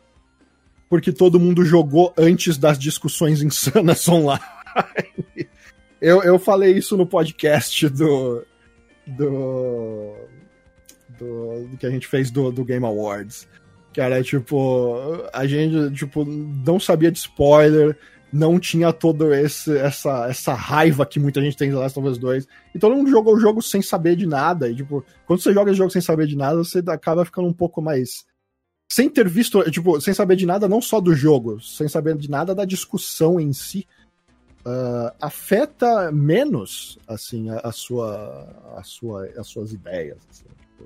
porque 0.90 1.12
todo 1.12 1.38
mundo 1.38 1.66
jogou 1.66 2.14
antes 2.18 2.58
das 2.58 2.80
discussões 2.80 3.42
insanas 3.42 4.08
online. 4.08 4.42
eu, 6.00 6.24
eu 6.24 6.40
falei 6.40 6.78
isso 6.78 6.96
no 6.96 7.06
podcast 7.06 7.90
do. 7.90 8.46
do. 9.06 10.16
do, 11.20 11.68
do 11.68 11.78
que 11.78 11.86
a 11.86 11.90
gente 11.90 12.08
fez 12.08 12.32
do, 12.32 12.54
do 12.54 12.64
Game 12.64 12.86
Awards. 12.86 13.46
Que 13.92 14.00
era 14.00 14.24
tipo, 14.24 15.28
a 15.34 15.46
gente 15.46 15.94
tipo, 15.94 16.24
não 16.24 16.80
sabia 16.80 17.12
de 17.12 17.18
spoiler, 17.18 17.98
não 18.36 18.60
tinha 18.60 18.92
toda 18.92 19.34
essa, 19.34 20.28
essa 20.28 20.54
raiva 20.54 21.06
que 21.06 21.22
muita 21.22 21.42
gente 21.42 21.56
tem 21.56 21.70
de 21.70 21.76
Last 21.76 21.98
of 21.98 22.10
Us 22.10 22.18
2. 22.18 22.46
E 22.76 22.80
todo 22.80 22.94
mundo 22.94 23.10
jogou 23.10 23.34
o 23.34 23.40
jogo 23.40 23.62
sem 23.62 23.82
saber 23.82 24.18
de 24.18 24.26
nada. 24.26 24.70
E, 24.70 24.76
tipo, 24.76 25.06
quando 25.26 25.42
você 25.42 25.54
joga 25.54 25.72
o 25.72 25.74
jogo 25.74 25.90
sem 25.90 26.02
saber 26.02 26.28
de 26.28 26.36
nada, 26.36 26.58
você 26.58 26.84
acaba 26.88 27.24
ficando 27.24 27.48
um 27.48 27.54
pouco 27.54 27.82
mais. 27.82 28.26
Sem 28.92 29.10
ter 29.10 29.30
visto, 29.30 29.64
tipo, 29.72 30.02
sem 30.02 30.14
saber 30.14 30.36
de 30.36 30.46
nada, 30.46 30.68
não 30.68 30.82
só 30.82 31.00
do 31.00 31.16
jogo, 31.16 31.62
sem 31.62 31.88
saber 31.88 32.18
de 32.18 32.30
nada 32.30 32.54
da 32.54 32.66
discussão 32.66 33.40
em 33.40 33.54
si. 33.54 33.88
Uh, 34.66 35.16
afeta 35.22 36.12
menos, 36.12 37.00
assim, 37.08 37.50
a, 37.50 37.60
a, 37.60 37.72
sua, 37.72 38.76
a 38.76 38.84
sua, 38.84 39.28
as 39.38 39.48
suas 39.48 39.72
ideias. 39.72 40.18
Assim, 40.30 40.46
tipo, 40.60 40.84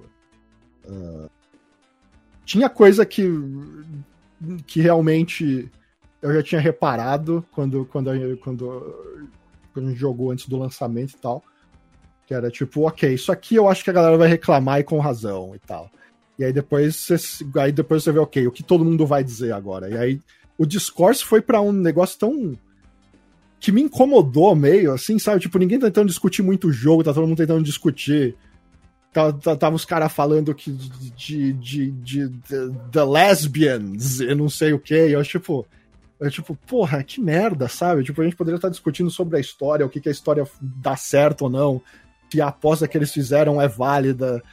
uh, 0.87 1.29
tinha 2.45 2.69
coisa 2.69 3.07
que, 3.07 3.27
que 4.67 4.81
realmente 4.81 5.71
eu 6.21 6.33
já 6.33 6.43
tinha 6.43 6.61
reparado 6.61 7.45
quando, 7.51 7.85
quando, 7.85 8.37
quando, 8.37 8.95
quando 9.73 9.85
a 9.87 9.89
gente 9.89 9.99
jogou 9.99 10.31
antes 10.31 10.47
do 10.47 10.57
lançamento 10.57 11.13
e 11.13 11.17
tal. 11.17 11.43
Que 12.25 12.33
era 12.33 12.51
tipo, 12.51 12.87
ok, 12.87 13.13
isso 13.13 13.31
aqui 13.31 13.55
eu 13.55 13.67
acho 13.67 13.83
que 13.83 13.89
a 13.89 13.93
galera 13.93 14.17
vai 14.17 14.27
reclamar 14.27 14.79
e 14.79 14.83
com 14.83 14.99
razão 14.99 15.55
e 15.55 15.59
tal. 15.59 15.89
E 16.37 16.45
aí 16.45 16.53
depois 16.53 16.95
você, 16.95 17.15
aí 17.57 17.71
depois 17.71 18.03
você 18.03 18.11
vê, 18.11 18.19
ok, 18.19 18.47
o 18.47 18.51
que 18.51 18.63
todo 18.63 18.85
mundo 18.85 19.05
vai 19.05 19.23
dizer 19.23 19.51
agora. 19.51 19.89
E 19.89 19.97
aí 19.97 20.21
o 20.57 20.65
discurso 20.65 21.25
foi 21.25 21.41
para 21.41 21.61
um 21.61 21.71
negócio 21.71 22.19
tão. 22.19 22.57
que 23.59 23.71
me 23.71 23.81
incomodou 23.81 24.55
meio, 24.55 24.93
assim, 24.93 25.17
sabe? 25.17 25.39
Tipo, 25.39 25.57
ninguém 25.57 25.79
tá 25.79 25.87
tentando 25.87 26.07
discutir 26.07 26.41
muito 26.41 26.67
o 26.67 26.73
jogo, 26.73 27.03
tá 27.03 27.13
todo 27.13 27.27
mundo 27.27 27.37
tentando 27.37 27.63
discutir. 27.63 28.35
Tava, 29.11 29.33
tá, 29.33 29.39
tá, 29.39 29.55
tava 29.55 29.75
os 29.75 29.85
caras 29.85 30.11
falando 30.11 30.53
que 30.53 30.71
de, 30.71 31.53
de, 31.53 31.91
de, 31.91 32.29
de, 32.29 32.71
The 32.91 33.03
Lesbians, 33.03 34.19
eu 34.19 34.35
não 34.35 34.49
sei 34.49 34.71
o 34.71 34.79
que. 34.79 34.93
Eu, 34.93 35.23
tipo, 35.23 35.65
é 36.21 36.29
tipo, 36.29 36.55
porra, 36.67 37.03
que 37.03 37.21
merda, 37.21 37.67
sabe? 37.67 38.03
Tipo, 38.03 38.21
a 38.21 38.23
gente 38.25 38.35
poderia 38.35 38.57
estar 38.57 38.69
discutindo 38.69 39.09
sobre 39.09 39.37
a 39.37 39.39
história, 39.39 39.85
o 39.85 39.89
que, 39.89 40.01
que 40.01 40.09
a 40.09 40.11
história 40.11 40.45
dá 40.61 40.95
certo 40.95 41.43
ou 41.43 41.49
não, 41.49 41.81
se 42.31 42.41
a 42.41 42.47
aposta 42.47 42.87
que 42.87 42.97
eles 42.97 43.11
fizeram 43.11 43.61
é 43.61 43.67
válida, 43.67 44.43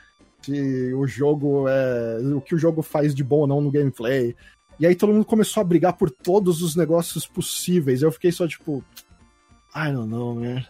se 0.43 0.95
o 0.95 1.07
jogo 1.07 1.69
é. 1.69 2.19
o 2.35 2.41
que 2.41 2.55
o 2.55 2.59
jogo 2.59 2.83
faz 2.83 3.15
de 3.15 3.25
bom 3.25 3.41
ou 3.41 3.47
não 3.47 3.61
no 3.61 3.71
gameplay. 3.71 4.37
E 4.79 4.87
aí 4.87 4.95
todo 4.95 5.13
mundo 5.13 5.25
começou 5.25 5.61
a 5.61 5.65
brigar 5.65 5.95
por 5.95 6.11
todos 6.11 6.63
os 6.63 6.77
negócios 6.77 7.27
possíveis. 7.27 8.03
Eu 8.03 8.13
fiquei 8.13 8.31
só 8.31 8.47
tipo. 8.47 8.85
I 9.75 9.93
don't 9.93 10.09
know, 10.09 10.35
man. 10.35 10.65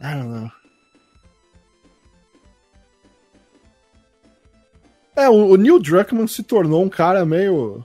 I 0.00 0.14
don't 0.14 0.28
know. 0.28 0.50
É, 5.16 5.28
o, 5.28 5.54
Neil 5.56 5.78
Druckmann 5.78 6.26
se 6.26 6.42
tornou 6.42 6.82
um 6.82 6.88
cara 6.88 7.26
meio 7.26 7.84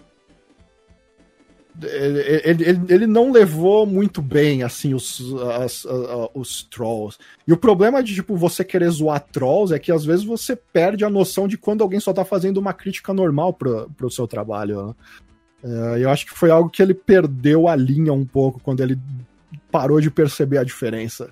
ele, 1.84 2.64
ele, 2.64 2.82
ele, 2.90 3.08
não 3.08 3.32
levou 3.32 3.86
muito 3.86 4.22
bem, 4.22 4.64
assim, 4.64 4.94
os, 4.94 5.22
as, 5.60 5.86
os 6.34 6.64
trolls. 6.64 7.18
E 7.48 7.54
o 7.54 7.58
problema 7.58 8.02
de, 8.02 8.16
tipo, 8.16 8.36
você 8.36 8.64
querer 8.64 8.90
zoar 8.90 9.20
trolls 9.20 9.74
é 9.74 9.80
que 9.80 9.92
às 9.92 10.06
vezes 10.06 10.24
você 10.24 10.56
perde 10.56 11.04
a 11.04 11.10
noção 11.10 11.48
de 11.48 11.58
quando 11.58 11.82
alguém 11.82 12.00
só 12.00 12.14
tá 12.14 12.24
fazendo 12.24 12.58
uma 12.58 12.74
crítica 12.74 13.14
normal 13.14 13.54
pro, 13.54 13.90
pro 13.98 14.12
seu 14.12 14.28
trabalho. 14.28 14.88
Né? 14.88 14.94
É, 15.64 16.04
eu 16.04 16.10
acho 16.10 16.26
que 16.26 16.38
foi 16.38 16.50
algo 16.50 16.70
que 16.70 16.82
ele 16.82 16.94
perdeu 16.94 17.68
a 17.68 17.76
linha 17.76 18.14
um 18.14 18.26
pouco 18.26 18.60
quando 18.60 18.82
ele 18.82 18.98
parou 19.72 20.00
de 20.00 20.12
perceber 20.12 20.60
a 20.60 20.64
diferença. 20.64 21.30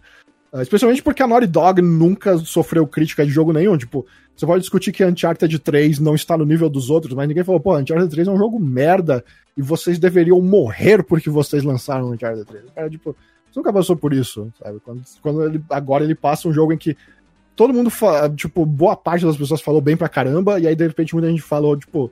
É, 0.54 0.62
especialmente 0.62 1.02
porque 1.02 1.24
a 1.24 1.28
Naughty 1.28 1.48
Dog 1.48 1.82
nunca 1.82 2.38
sofreu 2.38 2.86
crítica 2.86 3.26
de 3.26 3.32
jogo 3.32 3.54
nenhum. 3.54 3.78
Tipo, 3.78 4.06
você 4.36 4.46
pode 4.46 4.62
discutir 4.62 4.92
que 4.92 5.06
Uncharted 5.06 5.60
3 5.60 6.00
não 6.00 6.16
está 6.16 6.38
no 6.38 6.46
nível 6.46 6.70
dos 6.70 6.90
outros, 6.90 7.14
mas 7.14 7.28
ninguém 7.28 7.44
falou, 7.44 7.60
pô, 7.60 7.78
Uncharted 7.78 8.10
3 8.10 8.28
é 8.28 8.32
um 8.32 8.38
jogo 8.38 8.60
merda 8.60 9.24
e 9.56 9.62
vocês 9.62 10.00
deveriam 10.00 10.42
morrer 10.42 11.04
porque 11.04 11.30
vocês 11.30 11.64
lançaram 11.64 12.06
o 12.06 12.14
Uncharted 12.14 12.46
3. 12.46 12.64
Cara, 12.76 12.90
tipo, 12.90 13.16
você 13.50 13.60
nunca 13.60 13.72
passou 13.72 13.96
por 13.96 14.12
isso, 14.12 14.52
sabe? 14.58 14.80
Quando, 14.80 15.04
quando 15.22 15.46
ele, 15.46 15.64
agora 15.70 16.04
ele 16.04 16.16
passa 16.16 16.48
um 16.48 16.54
jogo 16.54 16.74
em 16.74 16.78
que 16.78 16.98
todo 17.56 17.74
mundo, 17.74 17.90
fala, 17.92 18.30
tipo, 18.30 18.66
boa 18.66 18.96
parte 18.96 19.26
das 19.26 19.38
pessoas 19.38 19.62
falou 19.62 19.80
bem 19.80 19.96
pra 19.96 20.10
caramba, 20.10 20.60
e 20.60 20.68
aí 20.68 20.76
de 20.76 20.88
repente 20.88 21.14
muita 21.14 21.30
gente 21.30 21.44
falou, 21.44 21.78
tipo, 21.78 22.12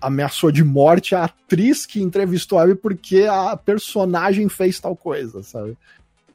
ameaçou 0.00 0.50
de 0.50 0.64
morte 0.64 1.14
a 1.14 1.24
atriz 1.24 1.86
que 1.86 2.02
entrevistou 2.02 2.58
a 2.58 2.74
porque 2.74 3.26
a 3.30 3.56
personagem 3.56 4.48
fez 4.48 4.80
tal 4.80 4.96
coisa, 4.96 5.42
sabe? 5.42 5.76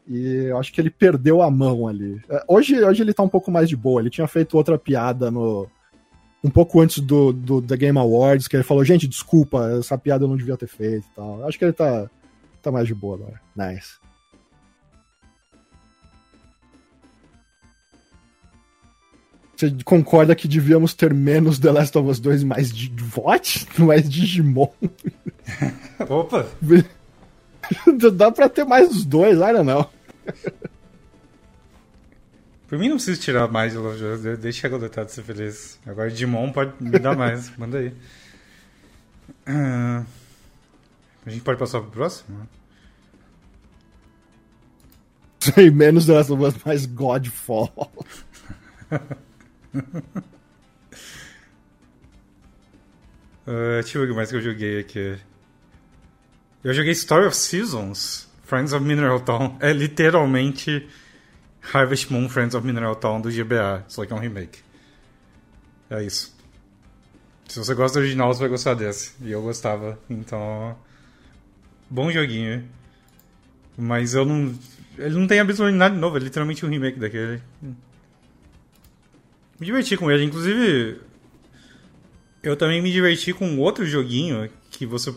E 0.09 0.45
eu 0.45 0.57
acho 0.57 0.73
que 0.73 0.81
ele 0.81 0.89
perdeu 0.89 1.39
a 1.39 1.51
mão 1.51 1.87
ali. 1.87 2.19
É, 2.27 2.43
hoje, 2.47 2.83
hoje 2.83 3.03
ele 3.03 3.13
tá 3.13 3.21
um 3.21 3.29
pouco 3.29 3.51
mais 3.51 3.69
de 3.69 3.75
boa. 3.75 4.01
Ele 4.01 4.09
tinha 4.09 4.27
feito 4.27 4.57
outra 4.57 4.77
piada 4.77 5.29
no. 5.29 5.69
Um 6.43 6.49
pouco 6.49 6.81
antes 6.81 6.99
do, 6.99 7.31
do 7.31 7.61
The 7.61 7.77
Game 7.77 7.97
Awards, 7.99 8.47
que 8.47 8.55
ele 8.55 8.63
falou, 8.63 8.83
gente, 8.83 9.07
desculpa, 9.07 9.77
essa 9.77 9.97
piada 9.97 10.23
eu 10.23 10.27
não 10.27 10.37
devia 10.37 10.57
ter 10.57 10.67
feito 10.67 11.05
e 11.05 11.15
tal. 11.15 11.45
Acho 11.45 11.59
que 11.59 11.65
ele 11.65 11.73
tá, 11.73 12.09
tá 12.61 12.71
mais 12.71 12.87
de 12.87 12.95
boa 12.95 13.17
agora. 13.17 13.41
Nice. 13.55 13.99
Você 19.55 19.75
concorda 19.83 20.33
que 20.33 20.47
devíamos 20.47 20.93
ter 20.93 21.13
menos 21.13 21.59
The 21.59 21.71
Last 21.71 21.97
of 21.97 22.09
Us 22.09 22.19
2 22.21 22.43
e 22.43 22.45
mais 22.45 22.71
de 22.71 22.89
What? 23.15 23.67
Mais 23.77 24.09
Digimon? 24.09 24.69
Opa! 26.09 26.47
Dá 28.13 28.31
pra 28.31 28.47
ter 28.47 28.63
mais 28.63 28.89
os 28.89 29.05
dois, 29.05 29.37
I 29.37 29.51
don't 29.51 29.65
know. 29.65 29.85
Por 32.69 32.77
mim 32.77 32.87
não 32.87 32.97
preciso 32.97 33.19
tirar 33.19 33.47
mais 33.47 33.73
de 33.73 34.37
Deixa 34.37 34.67
a 34.67 34.69
Goletado 34.69 35.09
ser 35.09 35.23
feliz. 35.23 35.79
Agora 35.87 36.11
Digimon 36.11 36.51
pode 36.51 36.71
me 36.79 36.99
dar 36.99 37.17
mais. 37.17 37.49
Manda 37.57 37.79
aí. 37.79 37.87
Uh, 39.47 40.05
a 41.25 41.29
gente 41.31 41.41
pode 41.41 41.57
passar 41.57 41.81
pro 41.81 41.89
próximo? 41.89 42.47
Sei 45.39 45.71
menos 45.71 46.05
dessa, 46.05 46.35
mas 46.35 46.53
mais 46.63 46.85
Godfall. 46.85 47.91
uh, 53.47 53.81
deixa 53.81 53.97
eu 53.97 54.01
ver 54.01 54.07
o 54.07 54.11
que 54.11 54.15
mais 54.15 54.29
que 54.29 54.35
eu 54.35 54.41
joguei 54.41 54.79
aqui. 54.79 55.17
Eu 56.63 56.73
joguei 56.73 56.91
Story 56.91 57.25
of 57.25 57.35
Seasons. 57.35 58.28
Friends 58.49 58.73
of 58.73 58.83
Mineral 58.83 59.19
Town 59.19 59.57
é 59.59 59.71
literalmente 59.71 60.89
Harvest 61.71 62.11
Moon 62.11 62.27
Friends 62.27 62.55
of 62.55 62.65
Mineral 62.65 62.95
Town 62.95 63.21
do 63.21 63.29
GBA, 63.29 63.85
só 63.87 64.03
que 64.07 64.11
é 64.11 64.15
um 64.15 64.19
remake. 64.19 64.61
É 65.87 66.03
isso. 66.03 66.35
Se 67.47 67.59
você 67.59 67.75
gosta 67.75 67.99
do 67.99 68.01
original, 68.01 68.33
você 68.33 68.39
vai 68.39 68.49
gostar 68.49 68.73
desse. 68.73 69.13
E 69.21 69.29
eu 69.29 69.43
gostava, 69.43 69.99
então. 70.09 70.75
Bom 71.87 72.09
joguinho. 72.09 72.67
Mas 73.77 74.15
eu 74.15 74.25
não. 74.25 74.51
Ele 74.97 75.15
não 75.15 75.27
tem 75.27 75.39
absolutamente 75.39 75.77
nada 75.77 75.93
de 75.93 76.01
novo, 76.01 76.17
é 76.17 76.19
literalmente 76.19 76.65
um 76.65 76.69
remake 76.69 76.97
daquele. 76.97 77.43
Me 79.59 79.65
diverti 79.65 79.95
com 79.95 80.09
ele, 80.09 80.23
inclusive. 80.23 80.99
Eu 82.41 82.57
também 82.57 82.81
me 82.81 82.91
diverti 82.91 83.31
com 83.31 83.59
outro 83.59 83.85
joguinho 83.85 84.49
que 84.71 84.87
você. 84.87 85.13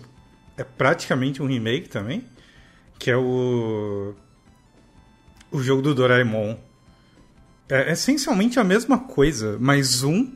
É 0.55 0.65
praticamente 0.65 1.43
um 1.43 1.47
remake 1.47 1.89
também 1.89 2.31
que 3.02 3.10
é 3.10 3.16
o 3.16 4.14
o 5.50 5.60
jogo 5.60 5.82
do 5.82 5.92
Doraemon. 5.92 6.56
É, 7.68 7.90
é 7.90 7.92
essencialmente 7.92 8.60
a 8.60 8.64
mesma 8.64 8.97
coisa, 8.97 9.56
mas 9.60 10.05
um 10.05 10.32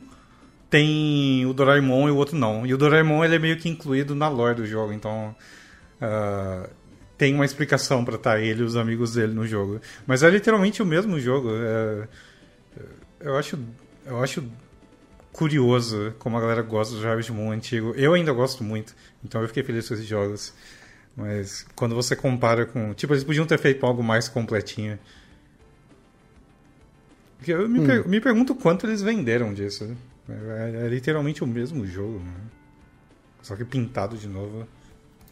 tem 0.69 1.45
o 1.45 1.53
Doraemon 1.53 2.09
e 2.09 2.11
o 2.11 2.17
outro 2.17 2.37
não. 2.37 2.65
E 2.65 2.73
o 2.73 2.77
Doraemon 2.77 3.23
ele 3.23 3.35
é 3.35 3.39
meio 3.39 3.55
que 3.55 3.69
incluído 3.69 4.13
na 4.13 4.27
lore 4.27 4.55
do 4.55 4.65
jogo, 4.65 4.91
então 4.91 5.33
uh, 6.01 6.69
tem 7.17 7.33
uma 7.33 7.45
explicação 7.45 8.03
para 8.03 8.15
estar 8.15 8.31
tá 8.31 8.39
ele 8.41 8.59
e 8.59 8.65
os 8.65 8.75
amigos 8.75 9.13
dele 9.13 9.33
no 9.33 9.47
jogo. 9.47 9.79
Mas 10.05 10.21
é 10.21 10.29
literalmente 10.29 10.83
o 10.83 10.85
mesmo 10.85 11.17
jogo. 11.21 11.49
É, 11.53 12.07
eu 13.21 13.37
acho 13.37 13.57
eu 14.05 14.21
acho 14.21 14.43
curioso 15.31 16.13
como 16.19 16.37
a 16.37 16.41
galera 16.41 16.63
gosta 16.63 16.97
do 16.97 17.07
Harvest 17.07 17.31
Moon 17.31 17.49
antigo. 17.49 17.93
Eu 17.95 18.13
ainda 18.13 18.33
gosto 18.33 18.61
muito, 18.61 18.93
então 19.23 19.41
eu 19.41 19.47
fiquei 19.47 19.63
feliz 19.63 19.87
com 19.87 19.93
esses 19.93 20.05
jogos. 20.05 20.53
Mas 21.17 21.65
quando 21.75 21.95
você 21.95 22.15
compara 22.15 22.67
com. 22.67 22.93
Tipo, 22.93 23.13
eles 23.13 23.23
podiam 23.23 23.47
ter 23.47 23.57
feito 23.57 23.83
algo 23.83 24.03
mais 24.03 24.29
completinho. 24.29 24.99
Porque 27.37 27.51
eu 27.51 27.67
me, 27.67 27.79
hum. 27.79 27.85
per 27.85 28.07
me 28.07 28.21
pergunto 28.21 28.53
quanto 28.53 28.85
eles 28.85 29.01
venderam 29.01 29.51
disso. 29.51 29.97
É, 30.29 30.85
é 30.85 30.87
literalmente 30.87 31.43
o 31.43 31.47
mesmo 31.47 31.87
jogo, 31.87 32.19
né? 32.19 32.33
Só 33.41 33.55
que 33.55 33.65
pintado 33.65 34.15
de 34.15 34.27
novo. 34.27 34.67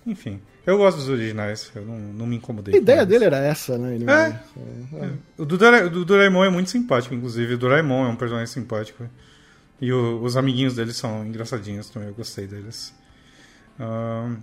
Enfim, 0.07 0.41
eu 0.65 0.77
gosto 0.77 0.97
dos 0.97 1.09
originais, 1.09 1.71
eu 1.75 1.83
não, 1.83 1.97
não 1.97 2.27
me 2.27 2.37
incomodei. 2.37 2.73
A 2.73 2.77
ideia 2.77 3.05
dele 3.05 3.25
era 3.25 3.37
essa, 3.37 3.77
né? 3.77 3.95
Ele 3.95 4.09
é. 4.09 4.39
é. 4.93 5.11
O 5.37 5.45
do, 5.45 5.57
Dora, 5.57 5.89
do 5.89 6.05
Doraemon 6.05 6.45
é 6.45 6.49
muito 6.49 6.69
simpático, 6.69 7.13
inclusive. 7.13 7.55
O 7.55 7.57
Doraemon 7.57 8.05
é 8.05 8.09
um 8.09 8.15
personagem 8.15 8.47
simpático. 8.47 9.07
E 9.79 9.91
o, 9.91 10.21
os 10.23 10.37
amiguinhos 10.37 10.75
dele 10.75 10.93
são 10.93 11.25
engraçadinhos 11.25 11.89
também, 11.89 12.09
eu 12.09 12.15
gostei 12.15 12.47
deles. 12.47 12.93
Um, 13.79 14.37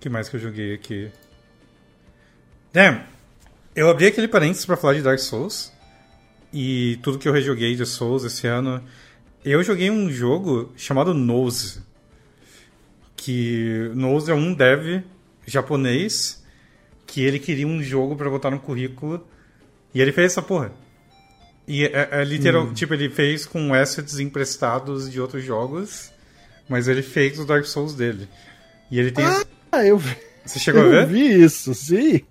que 0.00 0.08
mais 0.08 0.28
que 0.28 0.36
eu 0.36 0.40
joguei 0.40 0.74
aqui? 0.74 1.10
Damn! 2.72 3.02
Eu 3.74 3.88
abri 3.88 4.06
aquele 4.06 4.28
parênteses 4.28 4.66
para 4.66 4.76
falar 4.76 4.94
de 4.94 5.02
Dark 5.02 5.18
Souls. 5.18 5.72
E 6.52 6.98
tudo 7.02 7.18
que 7.18 7.28
eu 7.28 7.32
rejoguei 7.32 7.76
de 7.76 7.84
Souls 7.84 8.24
esse 8.24 8.46
ano. 8.46 8.82
eu 9.44 9.62
joguei 9.62 9.90
um 9.90 10.10
jogo 10.10 10.72
chamado 10.76 11.12
Nose. 11.14 11.82
Que 13.16 13.90
Nose 13.94 14.30
é 14.30 14.34
um 14.34 14.54
dev 14.54 15.04
japonês 15.46 16.44
que 17.06 17.22
ele 17.22 17.38
queria 17.38 17.66
um 17.66 17.82
jogo 17.82 18.14
para 18.14 18.28
botar 18.28 18.50
no 18.50 18.60
currículo 18.60 19.26
e 19.94 20.00
ele 20.00 20.12
fez 20.12 20.32
essa 20.32 20.42
porra. 20.42 20.72
E 21.66 21.84
é, 21.84 22.08
é 22.12 22.24
literal, 22.24 22.64
hum. 22.64 22.72
tipo, 22.72 22.94
ele 22.94 23.10
fez 23.10 23.44
com 23.44 23.74
assets 23.74 24.18
emprestados 24.18 25.10
de 25.10 25.20
outros 25.20 25.44
jogos, 25.44 26.12
mas 26.68 26.88
ele 26.88 27.02
fez 27.02 27.38
o 27.38 27.44
Dark 27.44 27.64
Souls 27.64 27.94
dele. 27.94 28.28
E 28.90 28.98
ele 28.98 29.10
tem. 29.10 29.24
Ah, 29.24 29.44
eu 29.72 30.00
Você 30.44 30.58
chegou 30.58 30.82
eu 30.82 30.88
a 30.88 30.90
ver? 30.90 31.02
Eu 31.02 31.06
vi 31.08 31.44
isso, 31.44 31.74
sim. 31.74 32.22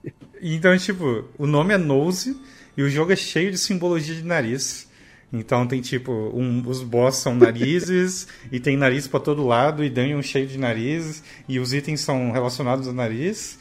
Então, 0.41 0.77
tipo, 0.77 1.25
o 1.37 1.47
nome 1.47 1.73
é 1.73 1.77
Nose 1.77 2.35
e 2.75 2.83
o 2.83 2.89
jogo 2.89 3.11
é 3.11 3.15
cheio 3.15 3.51
de 3.51 3.57
simbologia 3.57 4.15
de 4.15 4.23
nariz. 4.23 4.87
Então 5.31 5.67
tem 5.67 5.81
tipo, 5.81 6.11
um, 6.11 6.63
os 6.67 6.81
boss 6.81 7.17
são 7.17 7.35
narizes, 7.35 8.27
e 8.51 8.59
tem 8.59 8.77
nariz 8.77 9.07
para 9.07 9.19
todo 9.19 9.45
lado, 9.45 9.83
e 9.83 9.89
dungeon 9.89 10.21
cheio 10.21 10.47
de 10.47 10.57
narizes, 10.57 11.23
e 11.49 11.59
os 11.59 11.73
itens 11.73 12.01
são 12.01 12.31
relacionados 12.31 12.87
ao 12.87 12.93
nariz. 12.93 13.59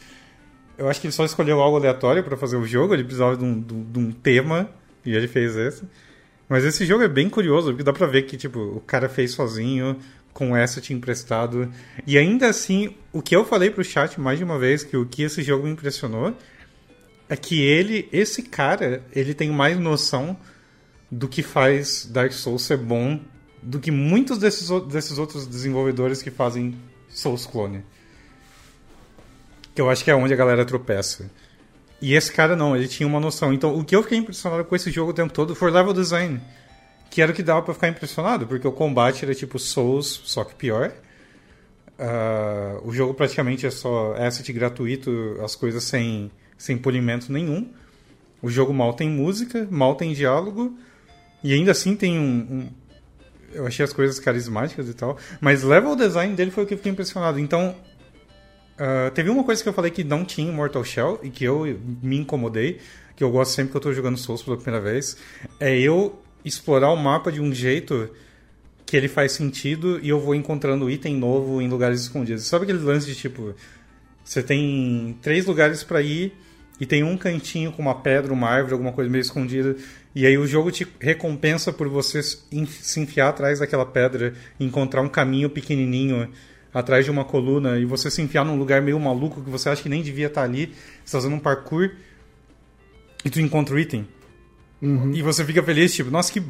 Eu 0.79 0.89
acho 0.89 1.01
que 1.01 1.07
ele 1.07 1.13
só 1.13 1.25
escolheu 1.25 1.61
algo 1.61 1.77
aleatório 1.77 2.23
para 2.23 2.37
fazer 2.37 2.57
o 2.57 2.67
jogo, 2.67 2.95
ele 2.95 3.03
precisava 3.03 3.37
de 3.37 3.45
um, 3.45 3.61
de 3.61 3.99
um, 3.99 4.13
tema, 4.13 4.71
e 5.05 5.15
ele 5.15 5.27
fez 5.27 5.57
esse. 5.57 5.83
Mas 6.49 6.65
esse 6.65 6.87
jogo 6.87 7.03
é 7.03 7.09
bem 7.09 7.29
curioso, 7.29 7.69
porque 7.69 7.83
dá 7.83 7.93
pra 7.93 8.07
ver 8.07 8.23
que 8.23 8.37
tipo, 8.37 8.61
o 8.61 8.81
cara 8.81 9.09
fez 9.09 9.33
sozinho, 9.33 9.97
com 10.37 10.55
asset 10.55 10.93
emprestado. 10.93 11.73
E 12.07 12.19
ainda 12.19 12.47
assim, 12.47 12.95
o 13.11 13.23
que 13.23 13.35
eu 13.35 13.43
falei 13.43 13.71
pro 13.71 13.83
chat 13.83 14.21
mais 14.21 14.37
de 14.37 14.45
uma 14.45 14.59
vez, 14.59 14.85
que 14.85 14.95
o 14.95 15.07
que 15.07 15.23
esse 15.23 15.43
jogo 15.43 15.65
me 15.65 15.73
impressionou, 15.73 16.37
é 17.27 17.35
que 17.35 17.63
ele, 17.63 18.07
esse 18.13 18.43
cara, 18.43 19.03
ele 19.13 19.33
tem 19.33 19.49
mais 19.49 19.81
noção 19.81 20.37
do 21.11 21.27
que 21.27 21.43
faz 21.43 22.05
Dark 22.05 22.33
Souls 22.33 22.63
ser 22.63 22.77
bom 22.77 23.19
do 23.63 23.81
que 23.81 23.91
muitos 23.91 24.37
desses, 24.37 24.69
desses 24.83 25.17
outros 25.17 25.47
desenvolvedores 25.47 26.21
que 26.21 26.31
fazem 26.31 26.77
Souls 27.09 27.47
Clone. 27.47 27.83
Que 29.75 29.81
eu 29.81 29.89
acho 29.89 30.05
que 30.05 30.11
é 30.11 30.15
onde 30.15 30.35
a 30.35 30.37
galera 30.37 30.67
tropeça. 30.67 31.31
E 32.01 32.13
esse 32.13 32.31
cara 32.31 32.55
não, 32.55 32.77
ele 32.77 32.89
tinha 32.89 33.07
uma 33.07 33.19
noção. 33.19 33.55
Então, 33.55 33.75
o 33.75 33.83
que 33.83 33.97
eu 33.97 34.03
fiquei 34.03 34.19
impressionado 34.19 34.67
com 34.67 34.77
esse 34.77 34.91
jogo 34.91 35.13
o 35.13 35.15
tempo 35.15 35.33
todo 35.33 35.55
foi 35.55 35.71
level 35.71 35.95
design. 35.95 36.43
Que 37.10 37.23
era 37.23 37.33
o 37.33 37.35
que 37.35 37.43
dava 37.43 37.62
para 37.62 37.75
ficar 37.75 37.89
impressionado, 37.89 38.47
porque 38.47 38.67
o 38.67 38.73
combate 38.73 39.25
era 39.25 39.35
tipo 39.35 39.59
Souls, 39.59 40.20
só 40.25 40.44
que 40.44 40.55
pior. 40.55 40.93
Uh, 41.99 42.86
o 42.86 42.93
jogo 42.93 43.15
praticamente 43.15 43.67
é 43.67 43.70
só 43.70 44.15
asset 44.15 44.52
gratuito, 44.52 45.39
as 45.43 45.57
coisas 45.57 45.83
sem, 45.85 46.31
sem 46.59 46.76
polimento 46.76 47.33
nenhum. 47.33 47.70
O 48.43 48.51
jogo 48.51 48.73
mal 48.73 48.93
tem 48.93 49.09
música, 49.09 49.67
mal 49.70 49.94
tem 49.94 50.12
diálogo. 50.12 50.76
E 51.43 51.52
ainda 51.55 51.70
assim 51.70 51.97
tem 51.97 52.18
um, 52.18 52.23
um, 52.23 52.68
Eu 53.52 53.67
achei 53.67 53.85
as 53.85 53.93
coisas 53.93 54.20
carismáticas 54.20 54.89
e 54.89 54.94
tal. 54.94 55.17
Mas 55.41 55.62
level 55.62 55.97
design 55.97 56.35
dele 56.35 56.51
foi 56.51 56.65
o 56.65 56.67
que 56.67 56.75
eu 56.75 56.78
fiquei 56.78 56.93
impressionado. 56.93 57.39
Então. 57.39 57.75
Uh, 58.78 59.10
teve 59.12 59.31
uma 59.31 59.43
coisa 59.43 59.62
que 59.62 59.68
eu 59.70 59.73
falei 59.73 59.91
que 59.91 60.05
não 60.05 60.23
tinha 60.23 60.51
em 60.51 60.55
Mortal 60.55 60.85
Shell 60.85 61.20
e 61.23 61.31
que 61.31 61.43
eu 61.43 61.65
me 62.02 62.18
incomodei, 62.18 62.78
que 63.17 63.25
eu 63.25 63.31
gosto 63.31 63.55
sempre 63.55 63.70
que 63.70 63.76
eu 63.78 63.81
tô 63.81 63.91
jogando 63.91 64.18
Souls 64.18 64.43
pela 64.43 64.59
primeira 64.59 64.85
vez, 64.85 65.17
é 65.59 65.78
eu 65.78 66.20
explorar 66.47 66.91
o 66.91 66.97
mapa 66.97 67.33
de 67.33 67.41
um 67.41 67.52
jeito 67.52 68.08
que 68.86 68.97
ele 68.97 69.08
faz 69.08 69.33
sentido 69.33 69.99
e 70.00 70.08
eu 70.08 70.20
vou 70.20 70.33
encontrando 70.33 70.89
item 70.89 71.16
novo 71.16 71.60
em 71.60 71.68
lugares 71.68 72.02
escondidos. 72.02 72.44
Sabe 72.44 72.62
aquele 72.62 72.78
lance 72.78 73.05
de 73.05 73.16
tipo, 73.16 73.52
você 74.25 74.42
tem 74.42 75.18
três 75.20 75.44
lugares 75.44 75.83
para 75.83 76.00
ir 76.00 76.33
e 76.78 76.86
tem 76.86 77.02
um 77.02 77.16
cantinho 77.16 77.73
com 77.73 77.83
uma 77.83 77.97
pedra, 77.97 78.33
uma 78.33 78.49
árvore, 78.49 78.75
alguma 78.75 78.92
coisa 78.92 79.10
meio 79.10 79.23
escondida 79.23 79.75
e 80.15 80.25
aí 80.25 80.39
o 80.39 80.47
jogo 80.47 80.70
te 80.70 80.86
recompensa 81.00 81.73
por 81.73 81.89
você 81.89 82.23
se 82.23 83.00
enfiar 83.00 83.31
atrás 83.31 83.58
daquela 83.58 83.84
pedra, 83.84 84.34
encontrar 84.60 85.02
um 85.02 85.08
caminho 85.08 85.50
pequenininho 85.50 86.31
atrás 86.73 87.05
de 87.05 87.10
uma 87.10 87.25
coluna 87.25 87.78
e 87.78 87.84
você 87.84 88.08
se 88.08 88.23
enfiar 88.23 88.44
num 88.44 88.57
lugar 88.57 88.81
meio 88.81 89.00
maluco 89.00 89.42
que 89.42 89.50
você 89.50 89.68
acha 89.68 89.83
que 89.83 89.89
nem 89.89 90.02
devia 90.02 90.28
estar 90.28 90.42
ali, 90.42 90.73
você 91.05 91.12
tá 91.12 91.18
fazendo 91.18 91.34
um 91.34 91.41
parkour 91.41 91.91
e 93.25 93.31
tu 93.31 93.41
encontra 93.41 93.75
o 93.75 93.78
item. 93.78 94.07
Uhum. 94.81 95.13
E 95.13 95.23
você 95.23 95.45
fica 95.45 95.63
feliz, 95.63 95.95
tipo, 95.95 96.11
nossa, 96.11 96.33
que. 96.33 96.43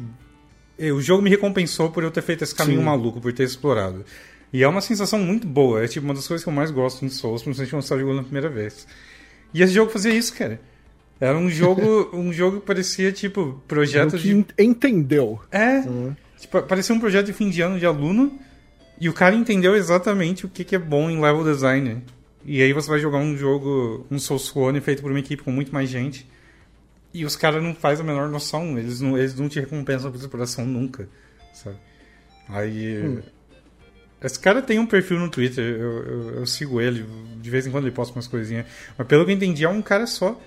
O 0.93 1.01
jogo 1.01 1.23
me 1.23 1.29
recompensou 1.29 1.89
por 1.89 2.03
eu 2.03 2.11
ter 2.11 2.21
feito 2.21 2.43
esse 2.43 2.53
caminho 2.53 2.79
Sim. 2.79 2.85
maluco, 2.85 3.19
por 3.19 3.33
ter 3.33 3.43
explorado. 3.43 4.05
E 4.53 4.63
é 4.63 4.67
uma 4.67 4.81
sensação 4.81 5.19
muito 5.19 5.47
boa. 5.47 5.83
É 5.83 5.87
tipo 5.87 6.05
uma 6.05 6.13
das 6.13 6.27
coisas 6.27 6.43
que 6.43 6.49
eu 6.49 6.53
mais 6.53 6.71
gosto 6.71 7.03
em 7.03 7.09
Souls, 7.09 7.41
principalmente 7.41 7.71
quando 7.71 7.81
você 7.81 7.93
está 7.93 7.97
jogando 7.97 8.17
na 8.17 8.23
primeira 8.23 8.49
vez. 8.49 8.87
E 9.53 9.61
esse 9.61 9.73
jogo 9.73 9.91
fazia 9.91 10.13
isso, 10.13 10.33
cara. 10.35 10.59
Era 11.19 11.37
um 11.37 11.49
jogo, 11.49 12.09
um 12.13 12.31
jogo 12.31 12.59
que 12.59 12.67
parecia 12.67 13.11
tipo 13.11 13.61
projeto 13.67 14.17
de 14.17 14.45
entendeu. 14.57 15.39
É. 15.51 15.79
Uhum. 15.79 16.15
Tipo, 16.39 16.61
parecia 16.63 16.93
um 16.93 16.99
projeto 16.99 17.25
de 17.25 17.33
fim 17.33 17.49
de 17.49 17.61
ano 17.61 17.79
de 17.79 17.85
aluno 17.85 18.37
e 18.99 19.09
o 19.09 19.13
cara 19.13 19.35
entendeu 19.35 19.75
exatamente 19.75 20.45
o 20.45 20.49
que, 20.49 20.63
que 20.63 20.75
é 20.75 20.79
bom 20.79 21.09
em 21.09 21.19
level 21.19 21.43
design. 21.43 22.03
E 22.45 22.61
aí 22.61 22.71
você 22.71 22.89
vai 22.89 22.99
jogar 22.99 23.17
um 23.17 23.35
jogo, 23.35 24.05
um 24.09 24.19
Souls 24.19 24.49
Clone 24.49 24.79
feito 24.79 25.01
por 25.01 25.11
uma 25.11 25.19
equipe 25.19 25.43
com 25.43 25.51
muito 25.51 25.73
mais 25.73 25.89
gente. 25.89 26.27
E 27.13 27.25
os 27.25 27.35
caras 27.35 27.63
não 27.63 27.73
fazem 27.73 28.03
a 28.03 28.07
menor 28.07 28.29
noção, 28.29 28.77
eles 28.77 29.01
não, 29.01 29.17
eles 29.17 29.35
não 29.35 29.49
te 29.49 29.59
recompensam 29.59 30.11
por 30.11 30.19
exploração 30.19 30.65
nunca, 30.65 31.07
sabe? 31.53 31.77
Aí. 32.49 33.03
Hum. 33.03 33.21
Esse 34.21 34.39
cara 34.39 34.63
tem 34.63 34.79
um 34.79 34.85
perfil 34.85 35.19
no 35.19 35.29
Twitter, 35.29 35.63
eu, 35.63 36.03
eu, 36.03 36.29
eu, 36.37 36.45
sigo 36.47 36.81
ele, 36.81 37.05
de 37.39 37.49
vez 37.51 37.67
em 37.67 37.71
quando 37.71 37.85
ele 37.85 37.95
posta 37.95 38.15
umas 38.15 38.27
coisinhas. 38.27 38.65
Mas 38.97 39.07
pelo 39.07 39.23
que 39.23 39.31
eu 39.31 39.35
entendi, 39.35 39.63
é 39.63 39.69
um 39.69 39.81
cara 39.81 40.07
só. 40.07 40.39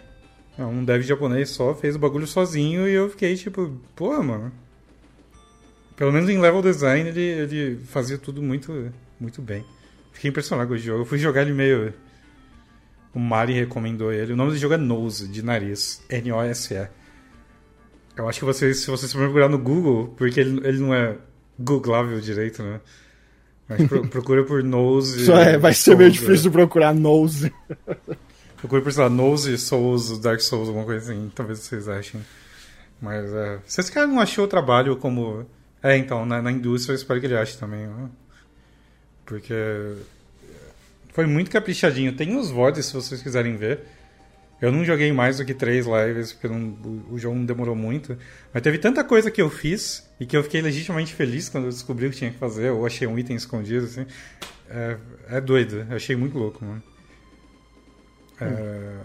É 0.58 0.64
um 0.64 0.84
dev 0.84 1.02
japonês 1.02 1.50
só, 1.50 1.74
fez 1.74 1.94
o 1.94 1.98
bagulho 1.98 2.26
sozinho 2.26 2.88
e 2.88 2.92
eu 2.92 3.08
fiquei 3.08 3.36
tipo, 3.36 3.80
pô, 3.94 4.20
mano. 4.22 4.52
Pelo 5.96 6.12
menos 6.12 6.28
em 6.28 6.40
level 6.40 6.62
design 6.62 7.08
ele, 7.08 7.20
ele 7.20 7.80
fazia 7.86 8.18
tudo 8.18 8.42
muito, 8.42 8.92
muito 9.18 9.40
bem. 9.40 9.64
Fiquei 10.12 10.30
impressionado 10.30 10.68
com 10.68 10.74
o 10.74 10.78
jogo. 10.78 11.02
Eu 11.02 11.06
fui 11.06 11.18
jogar 11.18 11.42
ele 11.42 11.52
meio. 11.52 11.94
O 13.14 13.18
Mari 13.18 13.52
recomendou 13.52 14.12
ele. 14.12 14.32
O 14.32 14.36
nome 14.36 14.52
do 14.52 14.58
jogo 14.58 14.74
é 14.74 14.76
Nose, 14.76 15.28
de 15.28 15.42
nariz. 15.42 16.02
N-O-S-E. 16.08 16.88
Eu 18.16 18.28
acho 18.28 18.38
que 18.38 18.44
vocês, 18.44 18.80
se 18.80 18.90
vocês 18.90 19.12
procurar 19.12 19.48
no 19.48 19.58
Google, 19.58 20.14
porque 20.16 20.40
ele, 20.40 20.66
ele 20.66 20.78
não 20.78 20.94
é 20.94 21.16
googlável 21.58 22.20
direito, 22.20 22.62
né? 22.62 22.80
Mas 23.68 23.86
pro, 23.86 24.06
procura 24.08 24.44
por 24.44 24.62
Nose. 24.62 25.24
Só 25.24 25.38
é, 25.38 25.56
vai 25.56 25.72
ser 25.72 25.96
meio 25.96 26.10
difícil 26.10 26.50
procurar 26.50 26.94
Nose. 26.94 27.52
Procure 28.56 28.82
por, 28.82 28.92
sei 28.92 29.02
lá, 29.04 29.08
Nose, 29.08 29.56
Souls, 29.56 30.18
Dark 30.18 30.40
Souls, 30.40 30.68
alguma 30.68 30.84
coisa 30.84 31.10
assim. 31.10 31.32
Talvez 31.34 31.60
vocês 31.60 31.88
achem. 31.88 32.20
Mas, 33.00 33.32
é... 33.32 33.58
Se 33.64 33.80
esse 33.80 33.90
cara 33.90 34.06
não 34.06 34.20
achou 34.20 34.44
o 34.44 34.48
trabalho 34.48 34.96
como... 34.96 35.46
É, 35.82 35.96
então, 35.96 36.26
na, 36.26 36.42
na 36.42 36.52
indústria 36.52 36.92
eu 36.92 36.96
espero 36.96 37.18
que 37.20 37.26
ele 37.26 37.36
ache 37.36 37.56
também. 37.56 37.86
Né? 37.86 38.10
Porque... 39.24 39.54
Foi 41.12 41.26
muito 41.26 41.50
caprichadinho. 41.50 42.14
Tem 42.14 42.36
os 42.36 42.50
VODs, 42.50 42.86
se 42.86 42.94
vocês 42.94 43.22
quiserem 43.22 43.56
ver. 43.56 43.80
Eu 44.60 44.70
não 44.70 44.84
joguei 44.84 45.10
mais 45.10 45.38
do 45.38 45.44
que 45.44 45.54
três 45.54 45.86
lives, 45.86 46.34
porque 46.34 46.46
não, 46.46 46.76
o, 47.10 47.18
jogo 47.18 47.34
não 47.34 47.46
demorou 47.46 47.74
muito. 47.74 48.16
Mas 48.52 48.62
teve 48.62 48.76
tanta 48.76 49.02
coisa 49.02 49.30
que 49.30 49.40
eu 49.40 49.48
fiz 49.48 50.06
e 50.20 50.26
que 50.26 50.36
eu 50.36 50.42
fiquei 50.42 50.60
legitimamente 50.60 51.14
feliz 51.14 51.48
quando 51.48 51.64
eu 51.64 51.70
descobri 51.70 52.06
o 52.06 52.10
que 52.10 52.16
tinha 52.16 52.30
que 52.30 52.38
fazer, 52.38 52.70
ou 52.70 52.84
achei 52.84 53.06
um 53.06 53.18
item 53.18 53.36
escondido, 53.36 53.86
assim. 53.86 54.06
É, 54.68 54.98
é 55.30 55.40
doido. 55.40 55.86
Eu 55.88 55.96
achei 55.96 56.14
muito 56.14 56.36
louco, 56.36 56.62
mano. 56.62 56.82
É... 58.40 58.96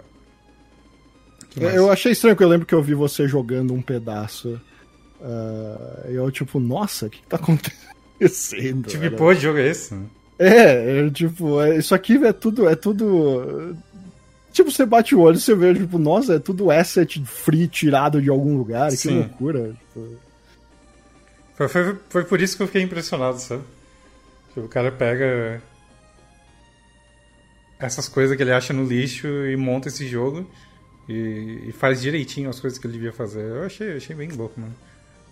Eu 1.73 1.89
achei 1.89 2.11
estranho, 2.11 2.35
porque 2.35 2.43
eu 2.43 2.49
lembro 2.49 2.65
que 2.65 2.75
eu 2.75 2.83
vi 2.83 2.93
você 2.93 3.25
jogando 3.27 3.73
um 3.73 3.81
pedaço. 3.81 4.59
Uh, 5.21 6.09
eu, 6.09 6.29
tipo, 6.29 6.59
nossa, 6.59 7.05
o 7.05 7.09
que, 7.09 7.21
que 7.21 7.27
tá 7.27 7.37
acontecendo? 7.37 8.89
Tipo, 8.89 9.15
pô, 9.15 9.33
jogo 9.33 9.59
é 9.59 9.69
esse? 9.69 9.95
É, 10.37 11.05
é, 11.05 11.09
tipo, 11.09 11.61
é, 11.61 11.77
isso 11.77 11.95
aqui 11.95 12.23
é 12.25 12.33
tudo. 12.33 12.67
É 12.67 12.75
tudo. 12.75 13.75
Tipo, 14.51 14.71
você 14.71 14.85
bate 14.85 15.15
o 15.15 15.19
olho 15.19 15.37
e 15.37 15.39
você 15.39 15.53
vê, 15.53 15.73
tipo, 15.73 15.97
nossa, 15.97 16.35
é 16.35 16.39
tudo 16.39 16.71
asset 16.71 17.23
free 17.25 17.67
tirado 17.67 18.21
de 18.21 18.29
algum 18.29 18.57
lugar, 18.57 18.91
Sim. 18.91 18.97
que 18.97 19.15
loucura. 19.15 19.75
Tipo... 19.93 20.15
Foi, 21.55 21.67
foi, 21.67 21.95
foi 22.09 22.23
por 22.23 22.41
isso 22.41 22.55
que 22.55 22.63
eu 22.63 22.67
fiquei 22.67 22.81
impressionado, 22.81 23.37
sabe? 23.39 23.63
Tipo, 24.53 24.65
o 24.65 24.69
cara 24.69 24.91
pega 24.91 25.61
essas 27.79 28.07
coisas 28.07 28.35
que 28.35 28.43
ele 28.43 28.53
acha 28.53 28.73
no 28.73 28.85
lixo 28.85 29.27
e 29.27 29.55
monta 29.57 29.89
esse 29.89 30.07
jogo 30.07 30.49
e, 31.07 31.65
e, 31.67 31.71
faz 31.71 32.01
direitinho 32.01 32.49
as 32.49 32.59
coisas 32.59 32.79
que 32.79 32.87
ele 32.87 32.93
devia 32.93 33.13
fazer. 33.13 33.43
Eu 33.43 33.63
achei, 33.63 33.97
achei 33.97 34.15
bem 34.15 34.29
louco, 34.29 34.59
mano. 34.59 34.73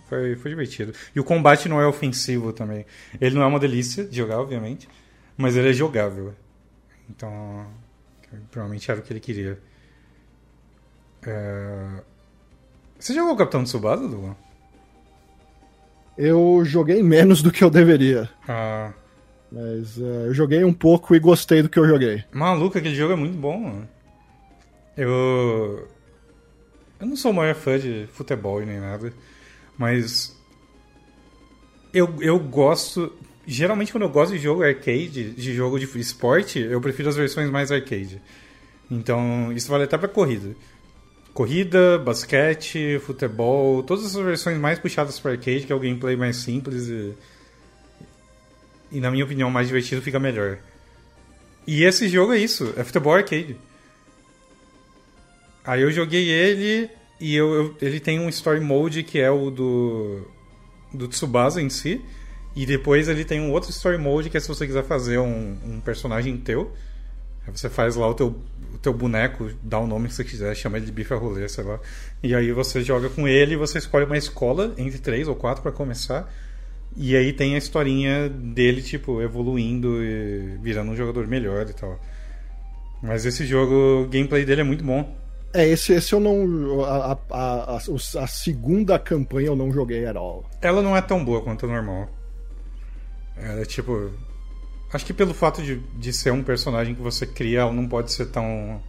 Foi, 0.08 0.36
foi 0.36 0.50
divertido. 0.50 0.92
E 1.14 1.20
o 1.20 1.24
combate 1.24 1.68
não 1.68 1.80
é 1.80 1.86
ofensivo 1.86 2.52
também. 2.52 2.84
Ele 3.20 3.34
não 3.34 3.42
é 3.42 3.46
uma 3.46 3.58
delícia 3.58 4.04
de 4.04 4.16
jogar, 4.16 4.38
obviamente, 4.38 4.88
mas 5.36 5.56
ele 5.56 5.70
é 5.70 5.72
jogável. 5.72 6.34
Então, 7.08 7.66
provavelmente 8.50 8.90
era 8.90 9.00
o 9.00 9.02
que 9.02 9.12
ele 9.12 9.20
queria. 9.20 9.58
É... 11.26 12.02
Você 12.98 13.14
jogou 13.14 13.34
o 13.34 13.36
Capitão 13.36 13.64
Tsubasa, 13.64 14.06
Dulan? 14.06 14.36
Eu 16.16 16.62
joguei 16.64 17.02
menos 17.02 17.42
do 17.42 17.50
que 17.50 17.64
eu 17.64 17.70
deveria. 17.70 18.30
Ah. 18.46 18.92
Mas 19.50 19.96
uh, 19.98 20.26
eu 20.26 20.34
joguei 20.34 20.64
um 20.64 20.72
pouco 20.72 21.14
e 21.14 21.18
gostei 21.18 21.62
do 21.62 21.68
que 21.68 21.78
eu 21.78 21.86
joguei. 21.86 22.24
Maluco, 22.32 22.78
aquele 22.78 22.94
jogo 22.94 23.12
é 23.12 23.16
muito 23.16 23.36
bom, 23.36 23.58
mano. 23.58 23.88
Eu. 24.96 25.88
Eu 27.00 27.06
não 27.06 27.16
sou 27.16 27.30
o 27.30 27.34
maior 27.34 27.54
fã 27.54 27.78
de 27.78 28.08
futebol 28.12 28.62
e 28.62 28.66
nem 28.66 28.80
nada, 28.80 29.12
mas. 29.76 30.36
eu, 31.92 32.14
eu 32.20 32.38
gosto. 32.38 33.12
Geralmente, 33.46 33.92
quando 33.92 34.04
eu 34.04 34.10
gosto 34.10 34.32
de 34.32 34.38
jogo 34.38 34.62
arcade, 34.62 35.32
de 35.32 35.54
jogo 35.54 35.78
de 35.78 35.86
esporte, 36.00 36.58
eu 36.58 36.80
prefiro 36.80 37.08
as 37.08 37.16
versões 37.16 37.50
mais 37.50 37.70
arcade. 37.70 38.20
Então, 38.90 39.52
isso 39.52 39.70
vale 39.70 39.84
até 39.84 39.98
pra 39.98 40.08
corrida. 40.08 40.56
Corrida, 41.34 41.98
basquete, 41.98 42.98
futebol, 43.00 43.82
todas 43.82 44.06
essas 44.06 44.24
versões 44.24 44.56
mais 44.56 44.78
puxadas 44.78 45.18
para 45.18 45.32
arcade, 45.32 45.66
que 45.66 45.72
é 45.72 45.74
o 45.74 45.80
gameplay 45.80 46.16
mais 46.16 46.36
simples 46.36 46.88
e, 46.88 47.12
e, 48.92 49.00
na 49.00 49.10
minha 49.10 49.24
opinião, 49.24 49.50
mais 49.50 49.66
divertido, 49.66 50.00
fica 50.00 50.20
melhor. 50.20 50.58
E 51.66 51.82
esse 51.82 52.08
jogo 52.08 52.32
é 52.32 52.38
isso, 52.38 52.72
é 52.76 52.84
futebol 52.84 53.14
arcade. 53.14 53.56
Aí 55.64 55.82
eu 55.82 55.90
joguei 55.90 56.28
ele 56.28 56.90
e 57.20 57.34
eu, 57.34 57.54
eu, 57.54 57.76
ele 57.80 58.00
tem 58.00 58.18
um 58.20 58.28
story 58.28 58.60
mode 58.60 59.02
que 59.02 59.18
é 59.18 59.30
o 59.30 59.50
do, 59.50 60.26
do 60.92 61.08
Tsubasa 61.08 61.60
em 61.60 61.68
si. 61.68 62.00
E 62.56 62.64
depois 62.64 63.08
ele 63.08 63.24
tem 63.24 63.40
um 63.40 63.50
outro 63.50 63.70
story 63.70 63.98
mode 63.98 64.30
que 64.30 64.36
é 64.36 64.40
se 64.40 64.46
você 64.46 64.66
quiser 64.66 64.84
fazer 64.84 65.18
um, 65.18 65.58
um 65.64 65.80
personagem 65.80 66.36
teu. 66.36 66.72
Aí 67.46 67.52
você 67.52 67.68
faz 67.68 67.96
lá 67.96 68.08
o 68.08 68.14
teu, 68.14 68.28
o 68.72 68.78
teu 68.78 68.92
boneco, 68.92 69.50
dá 69.62 69.78
o 69.78 69.86
nome 69.86 70.08
que 70.08 70.14
você 70.14 70.24
quiser, 70.24 70.54
chama 70.54 70.76
ele 70.76 70.86
de 70.86 70.92
bife 70.92 71.12
a 71.12 71.16
rolê, 71.16 71.48
sei 71.48 71.64
lá. 71.64 71.80
E 72.22 72.34
aí 72.34 72.52
você 72.52 72.82
joga 72.82 73.08
com 73.08 73.26
ele 73.26 73.56
você 73.56 73.78
escolhe 73.78 74.06
uma 74.06 74.16
escola 74.16 74.72
entre 74.78 74.98
três 74.98 75.26
ou 75.28 75.34
quatro 75.34 75.62
para 75.62 75.72
começar. 75.72 76.32
E 76.96 77.16
aí 77.16 77.32
tem 77.32 77.56
a 77.56 77.58
historinha 77.58 78.28
dele, 78.28 78.80
tipo, 78.80 79.20
evoluindo 79.20 80.02
e 80.02 80.56
virando 80.62 80.92
um 80.92 80.96
jogador 80.96 81.26
melhor 81.26 81.68
e 81.68 81.72
tal. 81.72 81.98
Mas 83.02 83.26
esse 83.26 83.44
jogo, 83.44 84.04
o 84.04 84.08
gameplay 84.08 84.44
dele 84.44 84.60
é 84.60 84.64
muito 84.64 84.84
bom. 84.84 85.23
É, 85.54 85.68
esse, 85.68 85.92
esse 85.92 86.12
eu 86.12 86.18
não. 86.18 86.84
A, 86.84 87.12
a, 87.30 87.76
a, 87.76 87.76
a, 87.76 88.26
segunda 88.26 88.98
campanha 88.98 89.46
eu 89.46 89.56
não 89.56 89.70
joguei 89.72 90.04
at 90.04 90.16
all. 90.16 90.44
Ela 90.60 90.82
não 90.82 90.96
é 90.96 91.00
tão 91.00 91.24
boa 91.24 91.40
quanto 91.42 91.64
a 91.64 91.68
normal. 91.68 92.08
Ela 93.36 93.60
é 93.60 93.64
tipo. 93.64 94.10
Acho 94.92 95.06
que 95.06 95.12
pelo 95.12 95.32
fato 95.32 95.62
de, 95.62 95.76
de 95.76 96.12
ser 96.12 96.32
um 96.32 96.42
personagem 96.42 96.94
que 96.94 97.00
você 97.00 97.24
cria, 97.24 97.60
ela 97.60 97.72
não 97.72 97.88
pode 97.88 98.10
ser 98.10 98.26
tão 98.26 98.82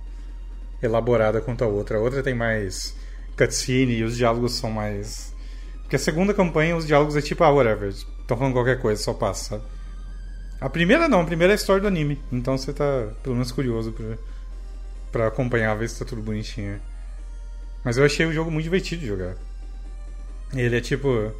elaborada 0.81 1.39
quanto 1.39 1.63
a 1.63 1.67
outra. 1.67 1.99
A 1.99 2.01
outra 2.01 2.23
tem 2.23 2.33
mais 2.33 2.95
cutscene 3.37 3.97
e 3.97 4.03
os 4.03 4.17
diálogos 4.17 4.53
são 4.53 4.71
mais. 4.71 5.35
Porque 5.83 5.97
a 5.97 5.99
segunda 5.99 6.33
campanha, 6.33 6.75
os 6.75 6.87
diálogos 6.87 7.15
é 7.15 7.21
tipo, 7.21 7.43
ah, 7.43 7.51
whatever. 7.51 7.89
Estão 7.89 8.37
falando 8.37 8.53
qualquer 8.53 8.81
coisa, 8.81 9.01
só 9.03 9.13
passa, 9.13 9.57
sabe? 9.57 9.63
A 10.59 10.69
primeira 10.69 11.07
não, 11.07 11.21
a 11.21 11.25
primeira 11.25 11.53
é 11.53 11.55
a 11.55 11.57
história 11.57 11.81
do 11.81 11.87
anime. 11.87 12.19
Então 12.31 12.57
você 12.57 12.73
tá 12.73 13.09
pelo 13.21 13.35
menos 13.35 13.51
curioso 13.51 13.91
pra 13.91 14.17
para 15.15 15.27
acompanhar, 15.27 15.73
ver 15.75 15.87
se 15.87 15.97
tá 15.97 16.03
tudo 16.03 16.21
bonitinho. 16.21 16.77
Mas 17.85 17.95
eu 17.95 18.03
achei 18.03 18.25
o 18.25 18.33
jogo 18.33 18.51
muito 18.51 18.65
divertido 18.65 18.99
de 18.99 19.07
jogar. 19.07 19.37
Ele 20.53 20.75
é 20.75 20.81
tipo. 20.81 21.31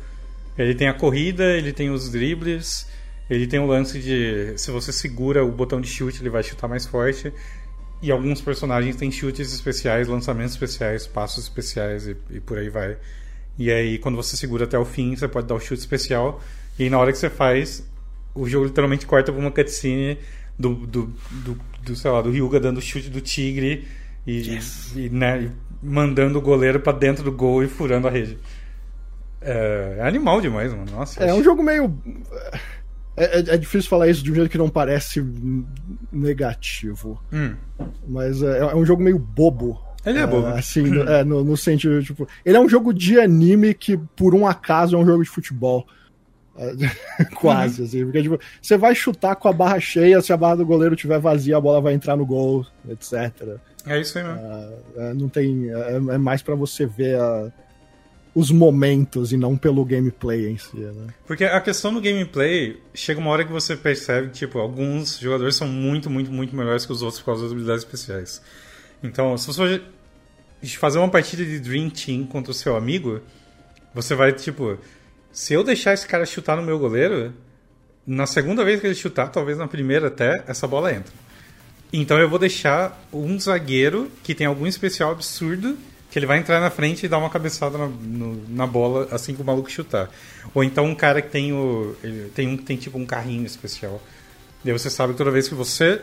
Ele 0.58 0.74
tem 0.74 0.88
a 0.88 0.94
corrida, 0.94 1.44
ele 1.44 1.74
tem 1.74 1.90
os 1.90 2.10
dribles, 2.10 2.88
ele 3.30 3.46
tem 3.46 3.60
o 3.60 3.66
lance 3.66 4.00
de. 4.00 4.54
Se 4.58 4.72
você 4.72 4.94
segura 4.94 5.44
o 5.44 5.52
botão 5.52 5.82
de 5.82 5.90
chute, 5.90 6.22
ele 6.22 6.30
vai 6.30 6.42
chutar 6.42 6.70
mais 6.70 6.86
forte. 6.86 7.34
E 8.02 8.10
alguns 8.10 8.40
personagens 8.40 8.96
têm 8.96 9.12
chutes 9.12 9.54
especiais, 9.54 10.08
lançamentos 10.08 10.54
especiais, 10.54 11.06
passos 11.06 11.44
especiais 11.44 12.08
e, 12.08 12.16
e 12.30 12.40
por 12.40 12.58
aí 12.58 12.70
vai. 12.70 12.98
E 13.58 13.70
aí, 13.70 13.98
quando 13.98 14.16
você 14.16 14.38
segura 14.38 14.64
até 14.64 14.80
o 14.80 14.86
fim, 14.86 15.18
você 15.18 15.28
pode 15.28 15.48
dar 15.48 15.56
o 15.56 15.60
chute 15.60 15.82
especial. 15.82 16.42
E 16.80 16.84
aí, 16.84 16.90
na 16.90 16.98
hora 16.98 17.12
que 17.12 17.18
você 17.18 17.30
faz, 17.30 17.84
o 18.34 18.48
jogo 18.48 18.68
literalmente 18.68 19.06
corta 19.06 19.34
pra 19.34 19.42
uma 19.42 19.52
cutscene 19.52 20.18
do, 20.58 20.74
do, 20.74 21.14
do, 21.32 21.58
do, 21.84 21.96
sei 21.96 22.12
lá, 22.12 22.22
do 22.22 22.32
Ryuga 22.32 22.60
dando 22.60 22.82
chute 22.82 23.10
do 23.10 23.22
tigre 23.22 23.86
e, 24.26 24.54
yes. 24.54 24.94
e 24.96 25.10
né, 25.10 25.52
mandando 25.82 26.40
o 26.40 26.42
goleiro 26.42 26.80
para 26.80 26.98
dentro 26.98 27.24
do 27.24 27.32
gol 27.32 27.64
e 27.64 27.68
furando 27.68 28.08
a 28.08 28.12
rede. 28.12 28.38
É, 29.42 29.98
é 30.00 30.08
animal 30.08 30.42
demais, 30.42 30.74
mano. 30.74 30.92
Nossa. 30.92 31.24
É, 31.24 31.30
é 31.30 31.34
um 31.34 31.44
jogo 31.44 31.62
meio. 31.62 31.96
É, 33.16 33.40
é, 33.40 33.40
é, 33.40 33.58
difícil 33.58 33.90
falar 33.90 34.10
isso 34.10 34.24
de 34.24 34.32
um 34.32 34.36
jeito 34.36 34.50
que 34.50 34.58
não 34.58 34.70
parece 34.70 35.24
negativo. 36.12 37.22
Hum. 37.32 37.56
Mas 38.08 38.42
é, 38.42 38.60
é, 38.60 38.76
um 38.76 38.86
jogo 38.86 39.04
meio 39.04 39.20
bobo. 39.20 39.80
Ele 40.04 40.20
é 40.20 40.28
bobo. 40.28 40.48
assim, 40.48 40.82
no, 40.82 41.04
é, 41.10 41.24
no, 41.24 41.44
no, 41.44 41.56
sentido, 41.56 42.04
tipo. 42.04 42.28
Ele 42.44 42.58
é 42.58 42.60
um 42.60 42.68
jogo 42.68 42.94
de 42.94 43.20
anime 43.20 43.74
que, 43.74 43.98
por 44.16 44.34
um 44.34 44.48
acaso, 44.48 44.96
é 44.96 45.00
um 45.00 45.06
jogo 45.06 45.24
de 45.24 45.30
futebol. 45.30 45.88
Quase, 47.36 47.82
uhum. 47.82 47.88
assim. 47.88 48.04
Porque, 48.06 48.22
tipo, 48.22 48.40
você 48.62 48.78
vai 48.78 48.96
chutar 48.96 49.36
com 49.36 49.48
a 49.48 49.54
barra 49.54 49.80
cheia, 49.80 50.22
se 50.22 50.32
a 50.32 50.38
barra 50.38 50.56
do 50.56 50.66
goleiro 50.66 50.96
estiver 50.96 51.20
vazia, 51.20 51.58
a 51.58 51.62
bola 51.62 51.82
vai 51.82 51.94
entrar 51.94 52.16
no 52.16 52.26
gol, 52.26 52.66
etc. 52.90 53.58
É 53.86 54.00
isso 54.00 54.18
aí 54.18 54.24
mesmo. 54.24 54.42
Uh, 54.42 55.14
não 55.16 55.30
tem. 55.30 55.70
É, 55.70 55.96
é 55.96 56.18
mais 56.18 56.42
para 56.42 56.56
você 56.56 56.86
ver 56.86 57.20
a, 57.20 57.52
os 58.34 58.52
momentos 58.52 59.32
e 59.32 59.38
não 59.38 59.58
pelo 59.58 59.86
gameplay 59.86 60.50
em 60.50 60.58
si, 60.58 60.76
né? 60.76 61.08
Porque 61.26 61.46
a 61.46 61.62
questão 61.62 61.94
do 61.94 62.02
gameplay, 62.02 62.82
chega 62.94 63.20
uma 63.20 63.30
hora 63.30 63.46
que 63.46 63.52
você 63.52 63.76
percebe 63.76 64.28
que, 64.28 64.40
tipo, 64.40 64.60
alguns 64.60 65.20
jogadores 65.20 65.56
são 65.56 65.68
muito, 65.68 66.10
muito, 66.10 66.32
muito 66.32 66.56
melhores 66.56 66.86
que 66.86 66.92
os 66.92 67.02
outros 67.02 67.20
por 67.20 67.28
causa 67.28 67.44
das 67.44 67.52
habilidades 67.52 67.84
especiais. 67.84 68.42
Então, 69.04 69.38
se 69.38 69.48
você 69.48 69.82
fazer 70.78 70.98
uma 70.98 71.10
partida 71.10 71.46
de 71.46 71.60
Dream 71.60 71.90
Team 71.90 72.26
contra 72.26 72.52
o 72.52 72.54
seu 72.54 72.76
amigo, 72.76 73.22
você 73.94 74.16
vai, 74.16 74.34
tipo 74.34 74.78
se 75.36 75.54
eu 75.54 75.66
deixar 75.66 75.94
esse 75.94 76.08
cara 76.08 76.26
chutar 76.26 76.56
no 76.56 76.64
meu 76.64 76.80
goleiro, 76.80 77.34
na 78.08 78.26
segunda 78.26 78.64
vez 78.64 78.80
que 78.80 78.88
ele 78.88 78.96
chutar, 78.96 79.28
talvez 79.28 79.58
na 79.58 79.68
primeira 79.68 80.08
até, 80.08 80.42
essa 80.48 80.66
bola 80.66 80.94
entra. 80.94 81.12
Então 81.92 82.18
eu 82.18 82.30
vou 82.30 82.40
deixar 82.40 83.06
um 83.12 83.38
zagueiro 83.38 84.10
que 84.24 84.34
tem 84.34 84.48
algum 84.48 84.66
especial 84.66 85.12
absurdo 85.12 85.78
que 86.10 86.18
ele 86.18 86.26
vai 86.26 86.38
entrar 86.38 86.62
na 86.62 86.70
frente 86.70 87.06
e 87.06 87.10
dar 87.10 87.18
uma 87.18 87.30
cabeçada 87.30 87.78
na, 87.78 87.88
no, 87.88 88.48
na 88.48 88.66
bola 88.66 89.10
assim 89.12 89.36
que 89.36 89.42
o 89.42 89.46
maluco 89.46 89.70
chutar. 89.70 90.10
Ou 90.54 90.64
então 90.64 90.86
um 90.86 90.96
cara 90.96 91.22
que 91.22 91.30
tem 91.30 91.52
o. 91.52 91.98
tem 92.34 92.48
um 92.48 92.56
que 92.56 92.64
tem 92.64 92.78
tipo 92.78 92.98
um 92.98 93.06
carrinho 93.06 93.46
especial. 93.46 94.02
E 94.64 94.72
aí 94.72 94.80
você 94.80 94.90
sabe 94.90 95.12
que 95.12 95.18
toda 95.18 95.32
vez 95.32 95.50
que 95.50 95.54
você 95.54 96.02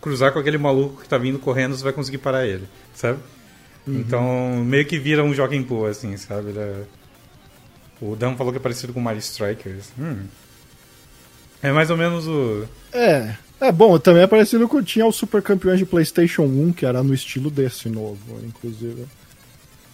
cruzar 0.00 0.32
com 0.32 0.38
aquele 0.38 0.56
maluco 0.56 1.02
que 1.02 1.08
tá 1.08 1.18
vindo 1.18 1.40
correndo, 1.40 1.76
você 1.76 1.82
vai 1.82 1.92
conseguir 1.92 2.18
parar 2.18 2.46
ele, 2.46 2.68
sabe? 2.94 3.18
Uhum. 3.84 3.98
Então 3.98 4.64
meio 4.64 4.86
que 4.86 5.00
vira 5.00 5.24
um 5.24 5.34
jogo 5.34 5.52
em 5.52 5.64
pô, 5.64 5.84
assim, 5.84 6.16
sabe? 6.16 6.56
É, 6.56 6.82
o 8.00 8.16
Dan 8.16 8.36
falou 8.36 8.52
que 8.52 8.58
é 8.58 8.62
parecido 8.62 8.92
com 8.92 9.00
Mario 9.00 9.20
Strikers. 9.20 9.90
Hum. 9.98 10.24
É 11.62 11.72
mais 11.72 11.90
ou 11.90 11.96
menos 11.96 12.26
o. 12.26 12.64
É. 12.92 13.34
É 13.60 13.72
bom, 13.72 13.98
também 13.98 14.22
é 14.22 14.26
parecido 14.26 14.68
com. 14.68 14.82
Tinha 14.82 15.04
o 15.04 15.12
Super 15.12 15.42
Campeões 15.42 15.78
de 15.78 15.84
PlayStation 15.84 16.44
1, 16.44 16.72
que 16.72 16.86
era 16.86 17.02
no 17.02 17.12
estilo 17.12 17.50
desse 17.50 17.88
novo, 17.88 18.40
inclusive. 18.44 19.04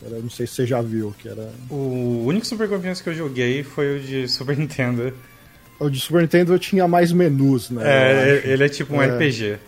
Era, 0.05 0.19
não 0.19 0.29
sei 0.29 0.47
se 0.47 0.55
você 0.55 0.67
já 0.67 0.83
viu, 0.83 1.15
que 1.19 1.29
era. 1.29 1.51
O 1.71 2.25
único 2.27 2.47
Super 2.47 2.69
Campeões 2.69 3.01
que 3.01 3.09
eu 3.09 3.15
joguei 3.15 3.63
foi 3.63 3.97
o 3.97 4.01
de 4.01 4.29
Super 4.29 4.57
Nintendo. 4.59 5.15
O 5.81 5.89
de 5.89 5.99
Super 5.99 6.23
Nintendo 6.23 6.59
tinha 6.59 6.87
mais 6.87 7.11
menus, 7.11 7.71
né? 7.71 7.83
É, 7.85 8.43
ele 8.45 8.65
é 8.65 8.69
tipo 8.69 8.95
um 8.95 9.03
é. 9.03 9.07
RPG. 9.07 9.59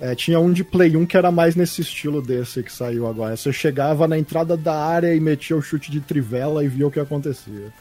É, 0.00 0.14
tinha 0.14 0.38
um 0.38 0.52
de 0.52 0.62
Play 0.62 0.96
1 0.96 1.06
que 1.06 1.16
era 1.16 1.30
mais 1.30 1.56
nesse 1.56 1.80
estilo 1.80 2.20
desse 2.20 2.62
que 2.62 2.72
saiu 2.72 3.06
agora. 3.06 3.36
Você 3.36 3.52
chegava 3.52 4.06
na 4.06 4.18
entrada 4.18 4.56
da 4.56 4.74
área 4.74 5.14
e 5.14 5.20
metia 5.20 5.56
o 5.56 5.62
chute 5.62 5.90
de 5.90 6.00
trivela 6.00 6.62
e 6.64 6.68
via 6.68 6.86
o 6.86 6.90
que 6.90 7.00
acontecia. 7.00 7.72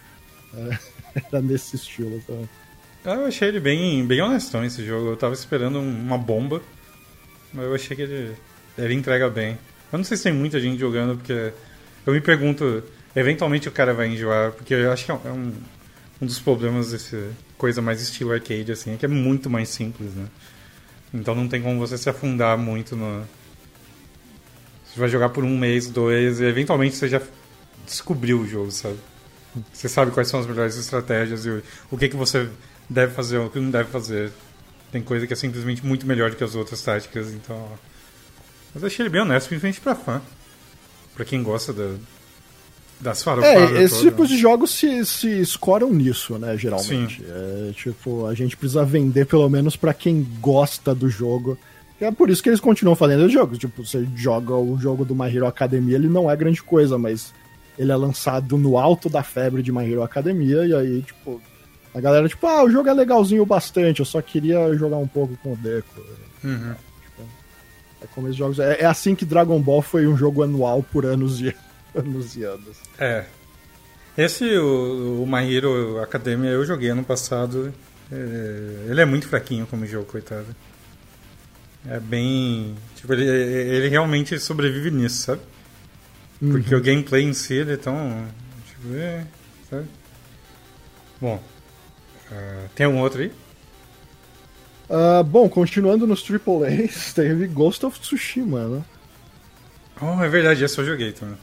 É, 0.53 0.77
era 1.31 1.41
nesse 1.41 1.75
estilo 1.75 2.21
também. 2.25 2.49
Eu 3.03 3.25
achei 3.25 3.49
ele 3.49 3.59
bem, 3.59 4.05
bem 4.05 4.21
honestão 4.21 4.63
esse 4.63 4.83
jogo. 4.83 5.09
Eu 5.09 5.17
tava 5.17 5.33
esperando 5.33 5.79
uma 5.79 6.17
bomba, 6.17 6.61
mas 7.53 7.65
eu 7.65 7.75
achei 7.75 7.95
que 7.95 8.01
ele, 8.01 8.35
ele 8.77 8.93
entrega 8.93 9.29
bem. 9.29 9.57
Eu 9.91 9.97
não 9.97 10.03
sei 10.03 10.17
se 10.17 10.23
tem 10.23 10.33
muita 10.33 10.59
gente 10.59 10.79
jogando, 10.79 11.17
porque 11.17 11.51
eu 12.05 12.13
me 12.13 12.21
pergunto, 12.21 12.83
eventualmente 13.15 13.67
o 13.67 13.71
cara 13.71 13.93
vai 13.93 14.07
enjoar, 14.07 14.53
porque 14.53 14.73
eu 14.73 14.91
acho 14.91 15.05
que 15.05 15.11
é 15.11 15.13
um, 15.13 15.53
um 16.21 16.25
dos 16.25 16.39
problemas 16.39 16.91
desse 16.91 17.29
coisa 17.57 17.81
mais 17.81 18.01
estilo 18.01 18.31
arcade, 18.31 18.71
assim, 18.71 18.93
é 18.93 18.97
que 18.97 19.05
é 19.05 19.07
muito 19.07 19.49
mais 19.49 19.69
simples, 19.69 20.13
né? 20.13 20.25
Então 21.15 21.33
não 21.33 21.47
tem 21.47 21.61
como 21.61 21.79
você 21.79 21.97
se 21.97 22.09
afundar 22.09 22.57
muito 22.57 22.95
no. 22.95 23.23
Você 24.85 24.99
vai 24.99 25.07
jogar 25.07 25.29
por 25.29 25.43
um 25.43 25.57
mês, 25.57 25.87
dois, 25.87 26.41
e 26.41 26.45
eventualmente 26.45 26.95
você 26.95 27.07
já 27.07 27.21
descobriu 27.85 28.41
o 28.41 28.47
jogo, 28.47 28.71
sabe? 28.71 28.97
Você 29.71 29.87
sabe 29.87 30.11
quais 30.11 30.27
são 30.27 30.41
as 30.41 30.45
melhores 30.45 30.75
estratégias 30.75 31.45
e 31.45 31.63
o 31.89 31.97
que, 31.97 32.09
que 32.09 32.15
você 32.15 32.49
deve 32.89 33.13
fazer, 33.13 33.37
o 33.37 33.49
que 33.49 33.59
não 33.59 33.71
deve 33.71 33.89
fazer. 33.89 34.31
Tem 34.91 35.01
coisa 35.01 35.25
que 35.25 35.33
é 35.33 35.35
simplesmente 35.35 35.85
muito 35.85 36.05
melhor 36.05 36.29
do 36.29 36.35
que 36.35 36.43
as 36.43 36.55
outras 36.55 36.81
táticas, 36.81 37.31
então. 37.31 37.71
Mas 38.73 38.83
achei 38.83 39.03
ele 39.03 39.09
bem 39.09 39.21
honesto, 39.21 39.47
principalmente 39.47 39.79
pra 39.79 39.95
fã. 39.95 40.21
Pra 41.13 41.23
quem 41.23 41.41
gosta 41.41 41.71
da, 41.71 41.95
das 42.99 43.21
farofadas. 43.23 43.71
É, 43.71 43.83
esses 43.83 43.99
tipos 43.99 44.29
de 44.29 44.37
jogos 44.37 44.71
se, 44.71 45.05
se 45.05 45.41
escoram 45.41 45.91
nisso, 45.91 46.37
né, 46.37 46.57
geralmente. 46.57 47.21
Sim. 47.21 47.25
É, 47.27 47.71
tipo, 47.73 48.25
a 48.25 48.33
gente 48.33 48.55
precisa 48.55 48.83
vender 48.83 49.25
pelo 49.25 49.49
menos 49.49 49.75
para 49.75 49.93
quem 49.93 50.25
gosta 50.39 50.95
do 50.95 51.09
jogo. 51.09 51.57
É 51.99 52.11
por 52.11 52.29
isso 52.29 52.43
que 52.43 52.49
eles 52.49 52.59
continuam 52.59 52.95
fazendo 52.95 53.25
os 53.25 53.31
jogos. 53.31 53.57
Tipo, 53.57 53.85
você 53.85 54.07
joga 54.15 54.53
o 54.53 54.77
jogo 54.77 55.05
do 55.05 55.15
My 55.15 55.33
Hero 55.33 55.47
Academia, 55.47 55.95
ele 55.95 56.07
não 56.07 56.29
é 56.29 56.35
grande 56.35 56.61
coisa, 56.61 56.97
mas 56.97 57.33
ele 57.77 57.91
é 57.91 57.95
lançado 57.95 58.57
no 58.57 58.77
alto 58.77 59.09
da 59.09 59.23
febre 59.23 59.61
de 59.61 59.71
My 59.71 59.89
Hero 59.89 60.03
Academia, 60.03 60.65
e 60.65 60.73
aí, 60.73 61.01
tipo, 61.01 61.41
a 61.93 61.99
galera, 61.99 62.27
tipo, 62.27 62.45
ah, 62.47 62.63
o 62.63 62.69
jogo 62.69 62.89
é 62.89 62.93
legalzinho 62.93 63.45
bastante, 63.45 63.99
eu 63.99 64.05
só 64.05 64.21
queria 64.21 64.73
jogar 64.75 64.97
um 64.97 65.07
pouco 65.07 65.37
com 65.43 65.53
o 65.53 65.57
Deco. 65.57 66.01
Uhum. 66.43 66.71
É, 66.71 66.75
tipo, 67.03 67.29
é 68.01 68.07
como 68.13 68.27
esses 68.27 68.37
jogos. 68.37 68.59
É, 68.59 68.81
é 68.81 68.85
assim 68.85 69.15
que 69.15 69.25
Dragon 69.25 69.59
Ball 69.61 69.81
foi 69.81 70.07
um 70.07 70.17
jogo 70.17 70.43
anual 70.43 70.83
por 70.83 71.05
anos 71.05 71.41
e 71.41 71.47
anos 71.47 71.64
e 72.35 72.43
anos. 72.43 72.77
É. 72.99 73.25
Esse, 74.17 74.45
o, 74.57 75.23
o 75.23 75.27
My 75.27 75.53
Hero 75.53 75.99
Academia, 76.01 76.49
eu 76.51 76.65
joguei 76.65 76.89
ano 76.89 77.03
passado. 77.03 77.73
É, 78.11 78.87
ele 78.89 79.01
é 79.01 79.05
muito 79.05 79.27
fraquinho 79.27 79.65
como 79.67 79.85
jogo, 79.85 80.05
coitado. 80.05 80.47
É 81.87 81.99
bem. 81.99 82.75
Tipo, 82.95 83.13
ele, 83.13 83.25
ele 83.25 83.89
realmente 83.89 84.39
sobrevive 84.39 84.89
nisso, 84.91 85.17
sabe? 85.23 85.41
Porque 86.39 86.73
Uhum. 86.73 86.81
o 86.81 86.83
gameplay 86.83 87.23
em 87.23 87.33
si 87.33 87.53
ele 87.53 87.73
é 87.73 87.77
tão. 87.77 88.25
Tipo, 88.67 88.95
é, 88.95 89.25
sabe? 89.69 89.85
Bom. 91.21 91.41
ah, 92.31 92.65
tem 92.75 92.85
algum 92.85 92.99
outro 92.99 93.21
aí? 93.21 93.31
Ah, 94.89 95.23
bom, 95.23 95.49
continuando 95.49 96.05
nos 96.05 96.23
AAAs, 96.29 97.11
teve 97.15 97.47
Ghost 97.47 97.85
of 97.85 97.99
Tsushima, 97.99 98.67
né? 98.67 98.83
Oh, 100.01 100.21
é 100.21 100.27
verdade, 100.29 100.63
esse 100.63 100.77
eu 100.77 100.85
joguei 100.85 101.11
também. 101.13 101.37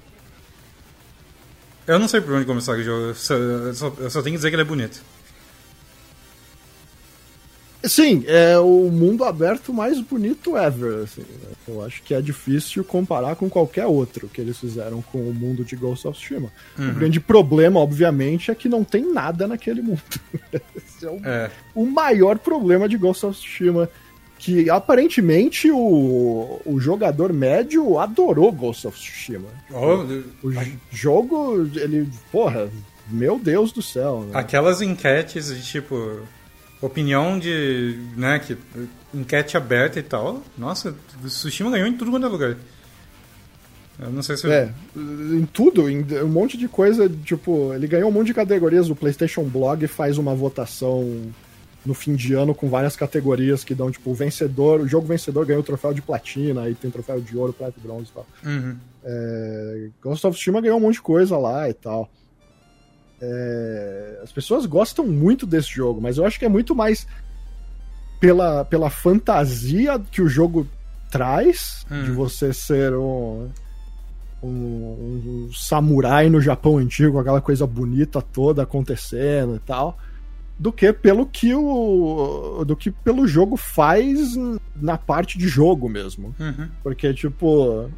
Eu 1.86 1.98
não 1.98 2.06
sei 2.08 2.20
por 2.20 2.34
onde 2.34 2.44
começar 2.46 2.72
o 2.72 2.82
jogo, 2.82 3.06
eu 3.08 3.14
só, 3.14 3.34
eu 3.34 3.74
só, 3.74 3.92
eu 3.98 4.10
só 4.10 4.22
tenho 4.22 4.34
que 4.34 4.38
dizer 4.38 4.50
que 4.50 4.54
ele 4.54 4.62
é 4.62 4.66
bonito. 4.66 5.02
Sim, 7.84 8.22
é 8.28 8.56
o 8.58 8.88
mundo 8.92 9.24
aberto 9.24 9.74
mais 9.74 10.00
bonito 10.00 10.56
ever, 10.56 11.02
assim. 11.02 11.22
né? 11.22 11.50
Eu 11.66 11.84
acho 11.84 12.00
que 12.04 12.14
é 12.14 12.20
difícil 12.20 12.84
comparar 12.84 13.34
com 13.34 13.50
qualquer 13.50 13.86
outro 13.86 14.28
que 14.28 14.40
eles 14.40 14.56
fizeram 14.56 15.02
com 15.02 15.18
o 15.18 15.34
mundo 15.34 15.64
de 15.64 15.74
Ghost 15.74 16.06
of 16.06 16.16
Tsushima. 16.16 16.52
O 16.78 16.92
grande 16.94 17.18
problema, 17.18 17.80
obviamente, 17.80 18.52
é 18.52 18.54
que 18.54 18.68
não 18.68 18.84
tem 18.84 19.12
nada 19.12 19.48
naquele 19.48 19.82
mundo. 19.82 20.00
Esse 20.76 21.04
é 21.06 21.10
o, 21.10 21.20
É. 21.26 21.50
o 21.74 21.84
maior 21.84 22.38
problema 22.38 22.88
de 22.88 22.96
Ghost 22.96 23.26
of 23.26 23.36
Tsushima. 23.36 23.90
Que 24.44 24.68
aparentemente 24.68 25.70
o, 25.70 26.60
o 26.66 26.80
jogador 26.80 27.32
médio 27.32 27.96
adorou 28.00 28.50
Ghost 28.50 28.88
of 28.88 28.98
Tsushima. 28.98 29.46
Oh, 29.70 30.04
O 30.42 30.50
j- 30.50 30.76
jogo, 30.90 31.64
ele. 31.76 32.08
Porra, 32.32 32.68
meu 33.08 33.38
Deus 33.38 33.70
do 33.70 33.80
céu. 33.80 34.22
Né? 34.24 34.32
Aquelas 34.34 34.82
enquetes 34.82 35.46
de 35.46 35.62
tipo. 35.62 36.18
Opinião 36.80 37.38
de. 37.38 37.96
né, 38.16 38.40
que. 38.40 38.56
Enquete 39.14 39.56
aberta 39.56 40.00
e 40.00 40.02
tal. 40.02 40.42
Nossa, 40.58 40.92
o 41.22 41.26
Tsushima 41.28 41.70
ganhou 41.70 41.86
em 41.86 41.96
tudo 41.96 42.10
quanto 42.10 42.26
é 42.26 42.28
lugar. 42.28 42.56
Eu 44.00 44.10
não 44.10 44.22
sei 44.24 44.36
se. 44.36 44.50
É, 44.50 44.72
em 44.96 45.46
tudo, 45.52 45.88
em 45.88 46.04
um 46.24 46.26
monte 46.28 46.56
de 46.58 46.66
coisa, 46.66 47.08
tipo, 47.08 47.72
ele 47.74 47.86
ganhou 47.86 48.08
um 48.08 48.12
monte 48.12 48.26
de 48.26 48.34
categorias. 48.34 48.90
O 48.90 48.96
PlayStation 48.96 49.44
Blog 49.44 49.86
faz 49.86 50.18
uma 50.18 50.34
votação 50.34 51.30
no 51.84 51.94
fim 51.94 52.14
de 52.14 52.32
ano 52.34 52.54
com 52.54 52.68
várias 52.68 52.94
categorias 52.94 53.64
que 53.64 53.74
dão, 53.74 53.90
tipo, 53.90 54.10
o 54.10 54.14
vencedor, 54.14 54.80
o 54.80 54.88
jogo 54.88 55.06
vencedor 55.06 55.44
ganhou 55.44 55.62
o 55.62 55.64
troféu 55.64 55.92
de 55.92 56.00
platina, 56.00 56.62
aí 56.62 56.74
tem 56.74 56.90
troféu 56.90 57.20
de 57.20 57.36
ouro, 57.36 57.52
prata 57.52 57.74
e 57.76 57.80
bronze 57.80 58.10
e 58.10 58.14
tal. 58.14 58.26
Uhum. 58.44 58.76
É, 59.04 59.88
Ghost 60.00 60.26
of 60.26 60.36
Tsushima 60.36 60.60
ganhou 60.60 60.78
um 60.78 60.80
monte 60.80 60.94
de 60.94 61.02
coisa 61.02 61.36
lá 61.36 61.68
e 61.68 61.74
tal. 61.74 62.08
É, 63.20 64.20
as 64.22 64.32
pessoas 64.32 64.66
gostam 64.66 65.06
muito 65.06 65.46
desse 65.46 65.68
jogo, 65.68 66.00
mas 66.00 66.18
eu 66.18 66.24
acho 66.24 66.38
que 66.38 66.44
é 66.44 66.48
muito 66.48 66.74
mais 66.74 67.06
pela, 68.20 68.64
pela 68.64 68.90
fantasia 68.90 69.98
que 70.10 70.22
o 70.22 70.28
jogo 70.28 70.66
traz, 71.10 71.84
Hum. 71.90 72.04
de 72.04 72.10
você 72.12 72.52
ser 72.52 72.94
um, 72.94 73.48
um, 74.42 74.48
um 74.48 75.50
samurai 75.52 76.30
no 76.30 76.40
Japão 76.40 76.78
antigo, 76.78 77.18
aquela 77.18 77.40
coisa 77.40 77.66
bonita 77.66 78.22
toda 78.22 78.62
acontecendo 78.62 79.56
e 79.56 79.58
tal, 79.60 79.98
do 80.62 80.72
que 80.72 80.92
pelo 80.92 81.26
que 81.26 81.52
o 81.52 82.64
do 82.64 82.76
que 82.76 82.92
pelo 82.92 83.26
jogo 83.26 83.56
faz 83.56 84.36
na 84.76 84.96
parte 84.96 85.36
de 85.36 85.48
jogo 85.48 85.88
mesmo. 85.88 86.32
Uhum. 86.38 86.68
Porque, 86.84 87.12
tipo. 87.12 87.90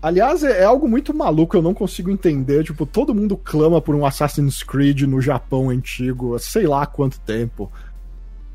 Aliás, 0.00 0.44
é 0.44 0.60
é 0.60 0.64
algo 0.64 0.86
muito 0.86 1.12
maluco, 1.12 1.56
eu 1.56 1.62
não 1.62 1.74
consigo 1.74 2.12
entender. 2.12 2.62
Tipo, 2.62 2.86
todo 2.86 3.12
mundo 3.12 3.36
clama 3.36 3.80
por 3.80 3.96
um 3.96 4.06
Assassin's 4.06 4.62
Creed 4.62 5.02
no 5.02 5.20
Japão 5.20 5.68
antigo, 5.68 6.38
sei 6.38 6.68
lá 6.68 6.84
há 6.84 6.86
quanto 6.86 7.18
tempo. 7.18 7.70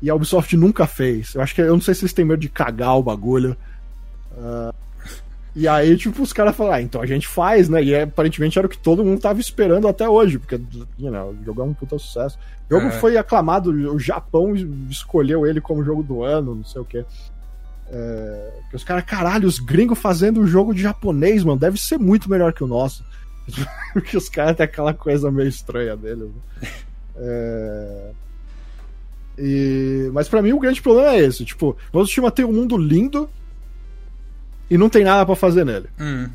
E 0.00 0.08
a 0.08 0.14
Ubisoft 0.14 0.56
nunca 0.56 0.86
fez. 0.86 1.34
Eu 1.34 1.42
acho 1.42 1.54
que 1.54 1.60
eu 1.60 1.74
não 1.74 1.80
sei 1.80 1.92
se 1.92 2.04
eles 2.04 2.14
têm 2.14 2.24
medo 2.24 2.40
de 2.40 2.48
cagar 2.48 2.96
o 2.96 3.02
bagulho. 3.02 3.54
Ah, 4.32 4.74
e 5.56 5.66
aí, 5.66 5.96
tipo, 5.96 6.22
os 6.22 6.32
caras 6.32 6.54
falam, 6.54 6.72
ah, 6.74 6.82
então 6.82 7.00
a 7.00 7.06
gente 7.06 7.26
faz, 7.26 7.68
né? 7.68 7.82
E 7.82 7.92
é, 7.94 8.02
aparentemente 8.02 8.58
era 8.58 8.66
o 8.66 8.70
que 8.70 8.78
todo 8.78 9.04
mundo 9.04 9.20
tava 9.20 9.40
esperando 9.40 9.88
até 9.88 10.08
hoje, 10.08 10.38
porque, 10.38 10.60
you 10.98 11.10
know, 11.10 11.30
o 11.30 11.44
jogo 11.44 11.62
é 11.62 11.64
um 11.64 11.74
puta 11.74 11.98
sucesso. 11.98 12.38
O 12.70 12.74
jogo 12.74 12.86
É. 12.88 12.90
foi 12.92 13.16
aclamado, 13.16 13.70
o 13.70 13.98
Japão 13.98 14.54
escolheu 14.88 15.46
ele 15.46 15.60
como 15.60 15.82
jogo 15.84 16.02
do 16.02 16.22
ano, 16.22 16.54
não 16.54 16.64
sei 16.64 16.80
o 16.80 16.84
quê. 16.84 17.04
É, 17.90 18.50
os 18.72 18.84
caras, 18.84 19.04
caralho, 19.04 19.48
os 19.48 19.58
gringos 19.58 19.98
fazendo 19.98 20.40
um 20.40 20.46
jogo 20.46 20.74
de 20.74 20.82
japonês, 20.82 21.42
mano, 21.42 21.58
deve 21.58 21.78
ser 21.80 21.98
muito 21.98 22.30
melhor 22.30 22.52
que 22.52 22.62
o 22.62 22.66
nosso. 22.66 23.02
Porque 23.94 24.16
os 24.16 24.28
caras 24.28 24.56
têm 24.56 24.64
aquela 24.64 24.92
coisa 24.92 25.30
meio 25.30 25.48
estranha 25.48 25.96
deles. 25.96 26.28
né? 26.28 26.68
É, 27.16 28.10
e... 29.38 30.10
Mas 30.12 30.28
pra 30.28 30.42
mim 30.42 30.52
o 30.52 30.58
grande 30.60 30.82
problema 30.82 31.12
é 31.14 31.20
esse: 31.20 31.44
tipo, 31.44 31.76
o 31.92 32.02
Tsushima 32.04 32.30
tem 32.30 32.44
um 32.44 32.52
mundo 32.52 32.76
lindo 32.76 33.28
e 34.70 34.76
não 34.76 34.88
tem 34.88 35.04
nada 35.04 35.24
pra 35.24 35.34
fazer 35.34 35.64
nele. 35.64 35.88
Uhum. 35.98 36.28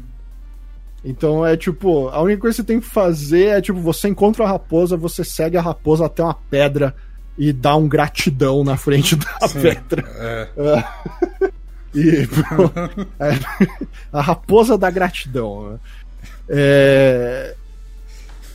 Então 1.06 1.45
é 1.45 1.58
tipo, 1.58 2.08
a 2.10 2.22
única 2.22 2.42
coisa 2.42 2.56
que 2.56 2.62
você 2.62 2.68
tem 2.68 2.80
que 2.80 2.88
fazer 2.88 3.48
é 3.48 3.62
tipo, 3.62 3.80
você 3.80 4.08
encontra 4.08 4.45
a 4.45 4.48
raposa, 4.48 4.95
você 4.95 5.24
segue 5.24 5.58
a 5.58 5.62
raposa 5.62 6.06
até 6.06 6.24
uma 6.24 6.34
pedra 6.34 6.95
e 7.38 7.52
dá 7.52 7.76
um 7.76 7.88
gratidão 7.88 8.64
na 8.64 8.78
frente 8.78 9.16
da 9.16 9.48
Sim. 9.48 9.62
pedra. 9.62 10.03
É. 10.18 11.53
E 11.95 12.26
pô, 12.26 12.72
é, 13.24 13.40
a 14.12 14.20
raposa 14.20 14.76
da 14.76 14.90
gratidão. 14.90 15.74
né? 15.74 15.80
É, 16.50 17.56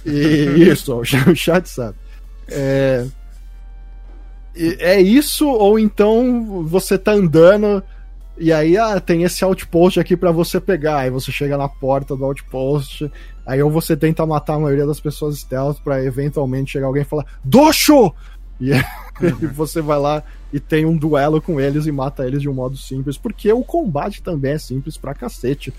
e 0.05 0.69
isso, 0.69 0.93
o 0.97 1.05
chat 1.05 1.69
sabe. 1.69 1.97
É, 2.49 3.07
é 4.57 5.01
isso, 5.01 5.47
ou 5.47 5.79
então 5.79 6.65
você 6.65 6.99
tá 6.99 7.13
andando 7.13 7.83
e 8.39 8.53
aí 8.53 8.77
ah, 8.77 9.01
tem 9.01 9.23
esse 9.23 9.45
outpost 9.45 9.99
aqui 9.99 10.17
pra 10.17 10.31
você 10.31 10.61
pegar. 10.61 10.99
Aí 10.99 11.11
você 11.11 11.33
chega 11.33 11.57
na 11.57 11.69
porta 11.69 12.17
do 12.17 12.25
outpost, 12.25 13.11
aí 13.45 13.63
ou 13.63 13.71
você 13.71 13.97
tenta 13.97 14.25
matar 14.27 14.55
a 14.55 14.61
maioria 14.61 14.87
das 14.87 15.01
pessoas 15.01 15.39
stealth 15.39 15.79
pra 15.83 16.03
eventualmente 16.05 16.73
chegar 16.73 16.87
alguém 16.87 17.03
e 17.03 17.07
falar 17.07 17.27
Doxo! 17.45 18.13
E 18.61 18.73
aí 18.73 18.83
você 19.55 19.81
vai 19.81 19.99
lá 19.99 20.23
e 20.53 20.59
tem 20.59 20.87
um 20.87 20.97
duelo 20.97 21.41
com 21.41 21.61
eles 21.61 21.87
e 21.87 21.93
mata 21.93 22.27
eles 22.27 22.43
de 22.43 22.49
um 22.49 22.55
modo 22.55 22.77
simples, 22.77 23.19
porque 23.19 23.53
o 23.53 23.63
combate 23.63 24.23
também 24.23 24.53
é 24.53 24.59
simples 24.59 24.97
pra 24.97 25.15
cacete. 25.15 25.73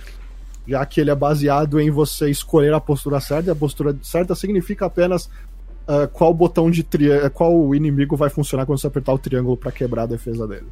Já 0.68 0.86
que 0.86 1.02
ele 1.02 1.10
é 1.10 1.16
baseado 1.16 1.80
em 1.80 1.90
você 1.90 2.30
escolher 2.30 2.74
a 2.74 2.80
postura 2.80 3.20
certa, 3.20 3.50
e 3.50 3.52
a 3.52 3.56
postura 3.56 3.98
certa 4.04 4.36
significa 4.36 4.86
apenas 4.86 5.28
ah, 5.90 6.08
qual 6.08 6.32
botão 6.32 6.70
de 6.70 6.84
triângulo, 6.84 7.32
qual 7.32 7.74
inimigo 7.74 8.16
vai 8.16 8.30
funcionar 8.30 8.64
quando 8.68 8.80
você 8.80 8.86
apertar 8.86 9.12
o 9.12 9.18
triângulo 9.18 9.58
pra 9.58 9.72
quebrar 9.72 10.04
a 10.04 10.06
defesa 10.06 10.48
dele. 10.48 10.68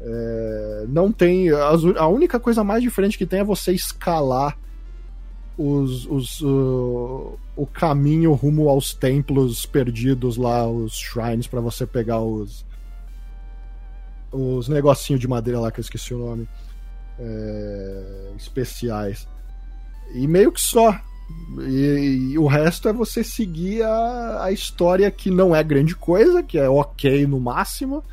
É, 0.00 0.84
não 0.88 1.10
tem. 1.10 1.50
A 1.50 2.06
única 2.06 2.38
coisa 2.38 2.62
mais 2.62 2.82
diferente 2.82 3.18
que 3.18 3.26
tem 3.26 3.40
é 3.40 3.44
você 3.44 3.72
escalar 3.72 4.56
os, 5.56 6.06
os, 6.06 6.40
o, 6.40 7.36
o 7.56 7.66
caminho 7.66 8.32
rumo 8.32 8.68
aos 8.68 8.94
templos 8.94 9.66
perdidos 9.66 10.36
lá, 10.36 10.68
os 10.68 10.94
shrines, 10.94 11.46
pra 11.46 11.60
você 11.60 11.86
pegar 11.86 12.20
os. 12.20 12.66
Os 14.30 14.68
negocinhos 14.68 15.20
de 15.20 15.26
madeira 15.26 15.58
lá 15.58 15.72
que 15.72 15.80
eu 15.80 15.82
esqueci 15.82 16.12
o 16.12 16.18
nome. 16.18 16.48
é, 17.18 18.32
especiais. 18.36 19.26
E 20.14 20.26
meio 20.26 20.52
que 20.52 20.60
só. 20.60 20.98
E, 21.60 22.30
e 22.32 22.38
o 22.38 22.46
resto 22.46 22.88
é 22.88 22.92
você 22.92 23.22
seguir 23.22 23.82
a, 23.82 24.44
a 24.44 24.52
história 24.52 25.10
que 25.10 25.30
não 25.30 25.54
é 25.54 25.62
grande 25.62 25.94
coisa, 25.94 26.42
que 26.42 26.58
é 26.58 26.68
ok 26.68 27.26
no 27.26 27.40
máximo. 27.40 28.04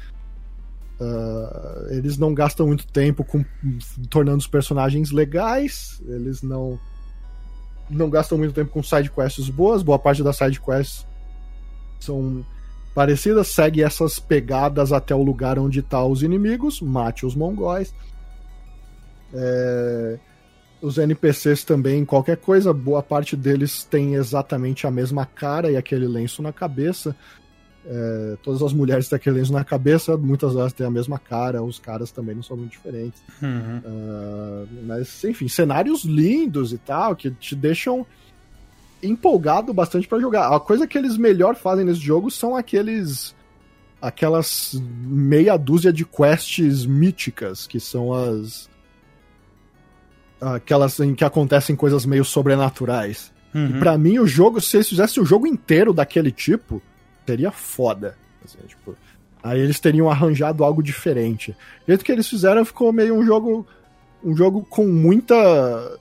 Ah, 0.99 1.88
eles 1.90 2.17
não 2.17 2.33
gastam 2.33 2.67
muito 2.67 2.88
tempo 2.88 3.24
com 3.24 3.43
tornando 4.09 4.38
os 4.38 4.48
personagens 4.48 5.11
legais. 5.11 6.01
Eles 6.07 6.41
não 6.41 6.80
não 7.90 8.09
gastam 8.09 8.38
muito 8.38 8.53
tempo 8.53 8.72
com 8.72 8.82
side 8.82 9.11
quests 9.11 9.49
boas. 9.49 9.83
Boa 9.83 9.99
parte 9.99 10.24
das 10.24 10.38
side 10.38 10.59
quests 10.59 11.06
são 11.99 12.45
parecidas. 12.93 13.48
Segue 13.48 13.83
essas 13.83 14.19
pegadas 14.19 14.91
até 14.91 15.14
o 15.14 15.22
lugar 15.22 15.59
onde 15.59 15.82
tá 15.82 16.03
os 16.03 16.24
inimigos. 16.24 16.82
Mate 16.82 17.25
os 17.25 17.35
mongóis. 17.35 17.93
É, 19.33 20.17
os 20.82 20.98
NPCs 20.98 21.64
também, 21.64 22.06
qualquer 22.06 22.38
coisa, 22.38 22.72
boa 22.72 23.03
parte 23.03 23.35
deles 23.35 23.83
tem 23.83 24.14
exatamente 24.15 24.88
a 24.88 24.91
mesma 24.91 25.25
cara 25.25 25.69
e 25.72 25.75
aquele 25.75 26.07
lenço 26.07 26.41
na 26.41 26.53
cabeça. 26.53 27.15
É, 27.88 28.38
todas 28.41 28.64
as 28.64 28.73
mulheres 28.73 29.07
têm 29.07 29.15
aquele 29.15 29.38
lenço 29.38 29.53
na 29.53 29.64
cabeça, 29.64 30.17
muitas 30.17 30.55
delas 30.55 30.73
têm 30.73 30.88
a 30.88 30.89
mesma 30.89 31.19
cara, 31.19 31.61
os 31.61 31.77
caras 31.77 32.11
também 32.11 32.33
não 32.33 32.41
são 32.41 32.57
muito 32.57 32.72
diferentes. 32.72 33.22
Uhum. 33.41 33.81
Ah, 33.85 34.65
mas, 34.88 35.23
enfim, 35.23 35.47
cenários 35.47 36.03
lindos 36.03 36.73
e 36.73 36.80
tal, 36.80 37.15
que 37.15 37.30
te 37.30 37.55
deixam 37.55 38.05
empolgado 39.03 39.72
bastante 39.72 40.07
pra 40.07 40.19
jogar. 40.19 40.49
A 40.49 40.59
coisa 40.59 40.88
que 40.88 40.97
eles 40.97 41.15
melhor 41.15 41.55
fazem 41.55 41.85
nesse 41.85 41.99
jogo 41.99 42.31
são 42.31 42.55
aqueles. 42.55 43.35
aquelas 44.01 44.81
meia 45.03 45.55
dúzia 45.55 45.93
de 45.93 46.03
quests 46.05 46.88
míticas, 46.88 47.67
que 47.67 47.80
são 47.80 48.11
as. 48.11 48.67
aquelas 50.41 50.99
em 50.99 51.14
que 51.14 51.23
acontecem 51.23 51.75
coisas 51.75 52.03
meio 52.03 52.25
sobrenaturais. 52.25 53.31
E 53.53 53.80
pra 53.80 53.97
mim, 53.97 54.19
o 54.19 54.27
jogo, 54.27 54.59
se 54.59 54.75
eles 54.75 54.89
fizessem 54.89 55.23
o 55.23 55.25
jogo 55.25 55.47
inteiro 55.47 55.93
daquele 55.93 56.30
tipo, 56.30 56.81
seria 57.25 57.51
foda. 57.51 58.17
Assim, 58.43 58.59
tipo, 58.67 58.95
aí 59.43 59.59
eles 59.59 59.79
teriam 59.79 60.09
arranjado 60.09 60.63
algo 60.63 60.83
diferente. 60.83 61.51
O 61.51 61.87
jeito 61.87 62.05
que 62.05 62.11
eles 62.11 62.27
fizeram 62.27 62.65
ficou 62.65 62.91
meio 62.93 63.15
um 63.15 63.25
jogo. 63.25 63.65
Um 64.23 64.35
jogo 64.35 64.65
com 64.65 64.85
muita. 64.87 65.99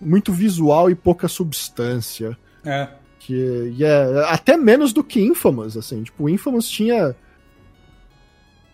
Muito 0.00 0.32
visual 0.32 0.90
e 0.90 0.94
pouca 0.94 1.26
substância. 1.28 2.36
É. 2.64 2.88
Que 3.18 3.74
e 3.76 3.84
é 3.84 4.24
até 4.28 4.56
menos 4.56 4.92
do 4.92 5.02
que 5.02 5.20
Infamous, 5.20 5.76
assim. 5.76 6.02
Tipo, 6.02 6.24
o 6.24 6.28
Infamous 6.28 6.68
tinha. 6.68 7.16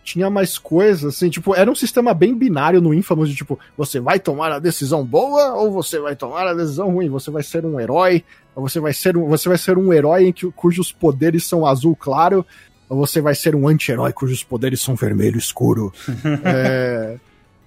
Tinha 0.05 0.29
mais 0.29 0.59
coisas, 0.59 1.15
assim, 1.15 1.31
tipo, 1.31 1.55
era 1.55 1.69
um 1.69 1.73
sistema 1.73 2.13
bem 2.13 2.37
binário 2.37 2.79
no 2.79 2.93
Infamous 2.93 3.27
de 3.27 3.35
tipo, 3.35 3.59
você 3.75 3.99
vai 3.99 4.19
tomar 4.19 4.51
a 4.51 4.59
decisão 4.59 5.03
boa 5.03 5.55
ou 5.55 5.71
você 5.71 5.99
vai 5.99 6.15
tomar 6.15 6.45
a 6.45 6.53
decisão 6.53 6.91
ruim? 6.91 7.09
Você 7.09 7.31
vai 7.31 7.41
ser 7.41 7.65
um 7.65 7.79
herói, 7.79 8.23
ou 8.55 8.69
você 8.69 8.79
vai 8.79 8.93
ser 8.93 9.17
um, 9.17 9.27
você 9.27 9.49
vai 9.49 9.57
ser 9.57 9.79
um 9.79 9.91
herói 9.91 10.27
em 10.27 10.31
que, 10.31 10.49
cujos 10.51 10.91
poderes 10.91 11.43
são 11.45 11.65
azul 11.65 11.95
claro, 11.95 12.45
ou 12.87 12.97
você 12.97 13.19
vai 13.19 13.33
ser 13.33 13.55
um 13.55 13.67
anti-herói 13.67 14.13
cujos 14.13 14.43
poderes 14.43 14.79
são 14.79 14.93
vermelho 14.93 15.39
escuro. 15.39 15.91
é, 16.45 17.17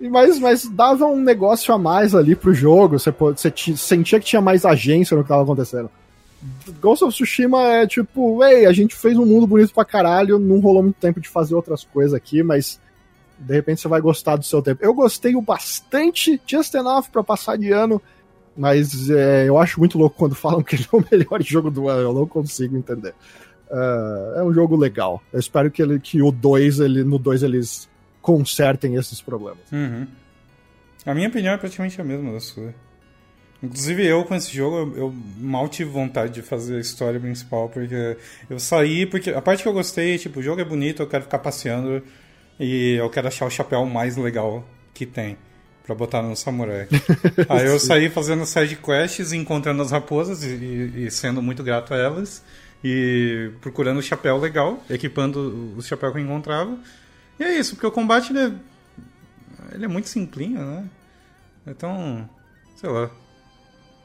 e 0.01 0.09
mas, 0.09 0.39
mas 0.39 0.65
dava 0.65 1.07
um 1.07 1.21
negócio 1.21 1.75
a 1.75 1.79
mais 1.79 2.15
ali 2.15 2.37
pro 2.37 2.55
jogo, 2.55 3.01
você, 3.01 3.11
você 3.11 3.51
ti- 3.51 3.77
sentia 3.77 4.21
que 4.21 4.27
tinha 4.27 4.41
mais 4.41 4.65
agência 4.65 5.17
no 5.17 5.25
que 5.25 5.29
tava 5.29 5.43
acontecendo. 5.43 5.91
Ghost 6.81 7.05
of 7.05 7.15
Tsushima 7.15 7.63
é 7.63 7.87
tipo, 7.87 8.45
ei, 8.45 8.67
a 8.67 8.73
gente 8.73 8.95
fez 8.95 9.17
um 9.17 9.27
mundo 9.27 9.47
bonito 9.47 9.75
pra 9.75 9.85
caralho, 9.85 10.39
não 10.39 10.61
rolou 10.61 10.83
muito 10.83 10.97
tempo 10.97 11.21
de 11.21 11.29
fazer 11.29 11.55
outras 11.55 11.85
coisas 11.85 12.15
aqui, 12.15 12.43
mas 12.43 12.81
de 13.39 13.55
repente 13.55 13.81
você 13.81 13.89
vai 13.89 14.01
gostar 14.01 14.37
do 14.37 14.45
seu 14.45 14.63
tempo. 14.63 14.85
Eu 14.85 14.95
gostei 14.95 15.35
bastante, 15.41 16.41
just 16.47 16.75
enough 16.75 17.07
pra 17.11 17.25
passar 17.25 17.57
de 17.57 17.73
ano, 17.73 18.01
mas 18.57 19.11
é, 19.11 19.49
eu 19.49 19.59
acho 19.59 19.81
muito 19.81 19.99
louco 19.99 20.17
quando 20.17 20.35
falam 20.37 20.63
que 20.63 20.77
ele 20.77 20.87
é 20.93 20.97
o 20.97 21.05
melhor 21.11 21.43
jogo 21.43 21.71
do 21.71 21.89
ano, 21.89 22.03
eu 22.03 22.15
não 22.15 22.27
consigo 22.27 22.77
entender. 22.77 23.15
É, 23.71 24.35
é 24.39 24.43
um 24.43 24.53
jogo 24.53 24.77
legal. 24.77 25.23
Eu 25.33 25.41
espero 25.41 25.71
que, 25.71 25.83
ele, 25.83 25.99
que 25.99 26.23
o 26.23 26.31
2, 26.31 26.81
ele, 26.81 27.03
no 27.05 27.19
2 27.19 27.43
eles 27.43 27.89
consertem 28.23 28.95
esses 28.95 29.21
problemas. 29.21 29.71
Uhum. 29.73 30.07
A 31.05 31.15
minha 31.15 31.29
opinião 31.29 31.55
é 31.55 31.57
praticamente 31.57 32.01
a 32.01 32.05
mesma 32.05 32.33
da 32.33 32.41
sua. 32.41 32.75
Inclusive 33.63 34.05
eu 34.07 34.25
com 34.25 34.35
esse 34.37 34.55
jogo, 34.55 34.77
eu, 34.77 34.97
eu 34.97 35.15
mal 35.39 35.69
tive 35.69 35.91
vontade 35.91 36.33
de 36.35 36.43
fazer 36.43 36.77
a 36.77 36.81
história 36.81 37.19
principal, 37.19 37.69
porque 37.69 38.17
eu 38.49 38.59
saí, 38.61 39.05
porque 39.05 39.31
a 39.31 39.43
parte 39.43 39.63
que 39.65 39.69
eu 39.69 39.73
gostei, 39.73 40.17
tipo, 40.17 40.39
o 40.39 40.43
jogo 40.43 40.61
é 40.61 40.65
bonito, 40.65 41.03
eu 41.03 41.09
quero 41.09 41.25
ficar 41.25 41.41
passeando 41.41 42.03
e 42.61 42.95
eu 42.95 43.11
quero 43.11 43.27
achar 43.27 43.47
o 43.47 43.51
chapéu 43.51 43.85
mais 43.85 44.17
legal 44.17 44.65
que 44.95 45.05
tem 45.05 45.37
pra 45.85 45.95
botar 45.95 46.23
no 46.23 46.37
samurai. 46.37 46.87
Aí 47.49 47.67
eu 47.67 47.81
saí 47.81 48.09
fazendo 48.11 48.45
side 48.47 48.77
quests, 48.77 49.33
encontrando 49.33 49.83
as 49.83 49.91
raposas 49.91 50.45
e, 50.45 50.49
e- 50.49 51.07
e 51.07 51.11
sendo 51.11 51.43
muito 51.43 51.63
grato 51.65 51.93
a 51.95 51.97
elas 51.97 52.45
e 52.85 53.51
procurando 53.61 53.99
o 53.99 54.03
chapéu 54.03 54.39
legal, 54.39 54.81
equipando 54.89 55.75
o 55.77 55.83
chapéu 55.83 56.13
que 56.13 56.19
eu 56.19 56.23
encontrava. 56.23 56.79
E 57.41 57.43
é 57.45 57.59
isso, 57.59 57.75
porque 57.75 57.87
o 57.87 57.91
combate 57.93 58.31
ele 58.33 58.39
é, 58.41 58.53
ele 59.75 59.85
é 59.85 59.89
muito 59.89 60.09
simplinho, 60.09 60.61
né? 60.65 60.85
Então, 61.67 62.29
sei 62.77 62.89
lá. 62.89 63.11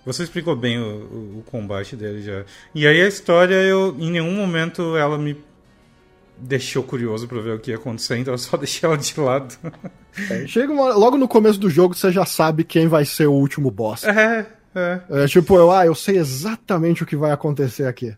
Você 0.05 0.23
explicou 0.23 0.55
bem 0.55 0.77
o, 0.79 0.83
o- 0.85 1.39
o 1.39 1.43
combate 1.49 1.95
dele 1.95 2.21
já. 2.21 2.43
E 2.75 2.85
aí 2.85 3.01
a 3.01 3.07
história, 3.07 3.55
eu 3.55 3.95
em 3.97 4.11
nenhum 4.11 4.33
momento 4.35 4.95
ela 4.97 5.17
me 5.17 5.35
deixou 6.37 6.83
curioso 6.83 7.27
pra 7.27 7.39
ver 7.39 7.51
o 7.55 7.59
que 7.59 7.71
ia 7.71 7.77
acontecer, 7.77 8.17
então 8.17 8.33
eu 8.33 8.37
só 8.37 8.57
deixei 8.57 8.87
ela 8.87 8.97
de 8.97 9.17
lado. 9.19 9.55
É, 10.29 10.45
chega 10.47 10.71
uma- 10.73 10.93
logo 10.93 11.17
no 11.17 11.27
começo 11.27 11.59
do 11.59 11.69
jogo, 11.69 11.95
você 11.95 12.11
já 12.11 12.25
sabe 12.25 12.63
quem 12.63 12.87
vai 12.87 13.05
ser 13.05 13.27
o 13.27 13.33
último 13.33 13.71
boss. 13.71 14.03
É, 14.03 14.45
é. 14.75 15.01
É 15.09 15.27
tipo, 15.27 15.55
eu, 15.55 15.71
ah, 15.71 15.85
eu 15.85 15.95
sei 15.95 16.17
exatamente 16.17 17.03
o 17.03 17.05
que 17.05 17.15
vai 17.15 17.31
acontecer 17.31 17.85
aqui. 17.87 18.13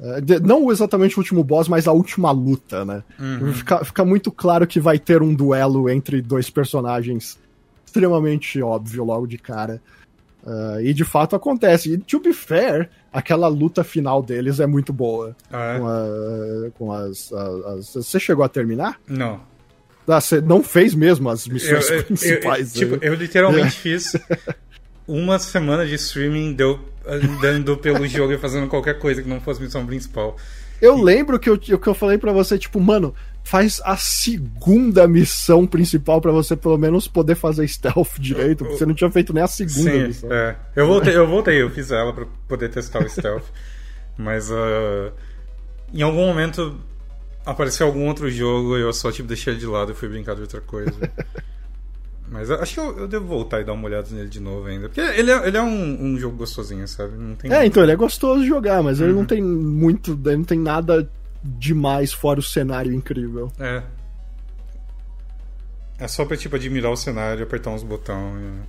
É, 0.00 0.20
de- 0.20 0.40
não 0.40 0.70
exatamente 0.70 1.16
o 1.16 1.20
último 1.20 1.42
boss, 1.44 1.68
mas 1.68 1.86
a 1.88 1.92
última 1.92 2.30
luta, 2.30 2.84
né? 2.84 3.02
Fica, 3.52 3.84
fica 3.84 4.04
muito 4.04 4.30
claro 4.30 4.66
que 4.66 4.78
vai 4.80 4.98
ter 4.98 5.20
um 5.22 5.34
duelo 5.34 5.90
entre 5.90 6.22
dois 6.22 6.48
personagens 6.48 7.36
extremamente 7.84 8.62
óbvio 8.62 9.02
logo 9.04 9.26
de 9.26 9.38
cara. 9.38 9.82
Ah, 10.50 10.78
e 10.80 10.94
de 10.94 11.04
fato 11.04 11.36
acontece. 11.36 11.92
E 11.92 11.98
to 11.98 12.20
be 12.20 12.32
fair, 12.32 12.88
aquela 13.12 13.48
luta 13.48 13.84
final 13.84 14.22
deles 14.22 14.60
é 14.60 14.66
muito 14.66 14.92
boa. 14.94 15.36
Ah, 15.52 15.74
é? 15.74 15.78
Com, 15.78 15.86
a- 15.86 16.70
com 16.78 16.92
as, 16.92 17.32
a- 17.32 17.74
as- 17.74 17.92
Você 17.94 18.18
chegou 18.18 18.42
a 18.44 18.48
terminar? 18.48 18.98
Não. 19.06 19.40
Ah, 20.06 20.20
você 20.22 20.40
não 20.40 20.62
fez 20.62 20.94
mesmo 20.94 21.28
as 21.28 21.46
Eu, 21.46 21.52
missões 21.52 21.90
eu- 21.90 21.96
eu- 21.98 22.04
principais. 22.04 22.72
tipo, 22.72 22.92
né? 22.92 22.98
eu 23.02 23.12
literalmente 23.14 23.76
fiz 23.78 24.12
uma 25.06 25.38
semana 25.38 25.86
de 25.86 25.94
streaming 25.96 26.52
deu 26.54 26.78
andando 27.06 27.76
pelo 27.76 28.06
jogo 28.06 28.32
e 28.32 28.38
fazendo 28.38 28.68
qualquer 28.68 28.98
coisa 28.98 29.22
que 29.22 29.28
não 29.28 29.40
fosse 29.40 29.60
missão 29.60 29.84
principal. 29.86 30.36
Eu 30.80 30.96
lembro 31.02 31.38
que 31.38 31.50
eu, 31.50 31.58
que 31.58 31.74
eu 31.86 31.94
falei 31.94 32.16
pra 32.18 32.32
você, 32.32 32.56
tipo, 32.58 32.78
mano, 32.80 33.14
faz 33.48 33.80
a 33.84 33.96
segunda 33.96 35.08
missão 35.08 35.66
principal 35.66 36.20
pra 36.20 36.30
você 36.30 36.54
pelo 36.54 36.76
menos 36.76 37.08
poder 37.08 37.34
fazer 37.34 37.66
stealth 37.66 38.18
direito, 38.18 38.58
porque 38.64 38.76
você 38.78 38.84
não 38.86 38.94
tinha 38.94 39.10
feito 39.10 39.32
nem 39.32 39.42
a 39.42 39.46
segunda 39.46 39.90
Sim, 39.90 40.06
missão. 40.08 40.32
é. 40.32 40.56
Eu 40.76 40.86
voltei, 40.86 41.16
eu 41.16 41.26
voltei, 41.26 41.62
eu 41.62 41.70
fiz 41.70 41.90
ela 41.90 42.12
pra 42.12 42.26
poder 42.46 42.68
testar 42.68 43.02
o 43.02 43.08
stealth. 43.08 43.44
Mas 44.18 44.50
ah, 44.50 45.12
em 45.94 46.02
algum 46.02 46.26
momento 46.26 46.76
apareceu 47.46 47.86
algum 47.86 48.06
outro 48.06 48.28
jogo 48.30 48.76
e 48.76 48.82
eu 48.82 48.92
só 48.92 49.10
tipo 49.10 49.26
deixei 49.28 49.52
ele 49.54 49.60
de 49.60 49.66
lado 49.66 49.92
e 49.92 49.94
fui 49.94 50.08
brincar 50.08 50.34
de 50.34 50.42
outra 50.42 50.60
coisa. 50.60 50.92
Mas 52.30 52.50
acho 52.50 52.74
que 52.74 52.80
eu, 52.80 52.98
eu 52.98 53.08
devo 53.08 53.26
voltar 53.26 53.60
e 53.60 53.64
dar 53.64 53.72
uma 53.72 53.86
olhada 53.86 54.06
nele 54.10 54.28
de 54.28 54.38
novo 54.40 54.66
ainda. 54.66 54.88
Porque 54.90 55.00
ele 55.00 55.30
é, 55.30 55.48
ele 55.48 55.56
é 55.56 55.62
um, 55.62 56.04
um 56.12 56.18
jogo 56.18 56.36
gostosinho, 56.36 56.86
sabe? 56.86 57.16
Não 57.16 57.34
tem. 57.34 57.50
É, 57.50 57.64
então 57.64 57.82
ele 57.82 57.92
é 57.92 57.96
gostoso 57.96 58.42
de 58.42 58.46
jogar, 58.48 58.82
mas 58.82 59.00
Uhum. 59.00 59.06
ele 59.06 59.14
não 59.14 59.24
tem 59.24 59.40
muito, 59.42 60.10
ele 60.26 60.36
não 60.36 60.44
tem 60.44 60.58
nada 60.58 61.10
demais 61.42 62.12
fora 62.12 62.40
o 62.40 62.42
cenário 62.42 62.92
incrível. 62.92 63.52
É. 63.58 63.82
É 65.98 66.06
só 66.08 66.24
pra, 66.24 66.36
tipo, 66.36 66.54
admirar 66.56 66.92
o 66.92 66.96
cenário, 66.96 67.42
apertar 67.42 67.70
uns 67.70 67.82
botões. 67.82 68.64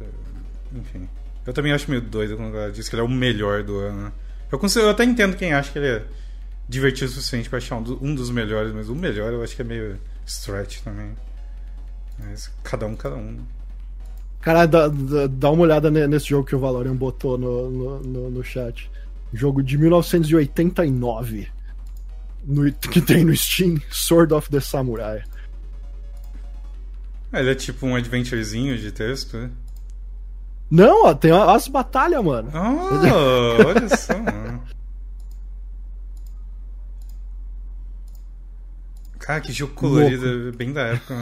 e- 0.00 0.78
Enfim. 0.78 1.08
Eu 1.46 1.52
também 1.52 1.72
acho 1.72 1.88
meio 1.90 2.02
doido 2.02 2.36
quando 2.36 2.56
ela 2.56 2.70
diz 2.70 2.88
que 2.88 2.94
ele 2.94 3.02
é 3.02 3.04
o 3.04 3.08
melhor 3.08 3.62
do 3.62 3.78
ano. 3.78 4.12
Eu, 4.50 4.58
consigo, 4.58 4.84
eu 4.86 4.90
até 4.90 5.04
entendo 5.04 5.36
quem 5.36 5.52
acha 5.52 5.70
que 5.72 5.78
ele 5.78 5.88
é 5.88 6.04
divertido 6.68 7.06
o 7.10 7.14
suficiente 7.14 7.48
pra 7.48 7.58
achar 7.58 7.76
um, 7.76 7.82
do- 7.82 8.04
um 8.04 8.14
dos 8.14 8.30
melhores, 8.30 8.72
mas 8.74 8.88
o 8.88 8.94
melhor 8.94 9.32
eu 9.32 9.42
acho 9.42 9.54
que 9.56 9.62
é 9.62 9.64
meio 9.64 9.98
stretch 10.26 10.80
também. 10.82 11.16
Mas 12.18 12.50
cada 12.62 12.84
um, 12.86 12.94
cada 12.96 13.16
um. 13.16 13.38
Cara, 14.40 14.66
dá, 14.66 14.88
dá, 15.30 15.50
uma 15.50 15.62
olhada 15.62 15.90
ne- 15.90 16.06
nesse 16.06 16.26
jogo 16.28 16.46
que 16.46 16.54
o 16.54 16.58
Valorian 16.58 16.94
botou 16.94 17.38
no, 17.38 17.70
no, 17.70 18.00
no, 18.00 18.30
no 18.30 18.44
chat. 18.44 18.90
Jogo 19.32 19.62
de 19.62 19.76
1989. 19.78 21.48
No, 22.44 22.72
que 22.72 23.00
tem 23.00 23.24
no 23.24 23.36
Steam, 23.36 23.80
Sword 23.90 24.32
of 24.34 24.48
the 24.50 24.60
Samurai. 24.60 25.22
Ah, 27.32 27.40
Ele 27.40 27.50
é 27.50 27.54
tipo 27.54 27.86
um 27.86 27.94
adventurezinho 27.94 28.78
de 28.78 28.90
texto, 28.90 29.36
né? 29.36 29.50
Não, 30.70 31.06
ó, 31.06 31.14
tem 31.14 31.30
as 31.30 31.68
batalhas, 31.68 32.22
mano. 32.24 32.50
Ah, 32.52 33.56
olha 33.66 33.88
só. 33.96 34.14
Cara, 39.18 39.40
que 39.42 39.52
jogo 39.52 39.74
colorido, 39.74 40.52
bem 40.56 40.72
da 40.72 40.86
época. 40.88 41.14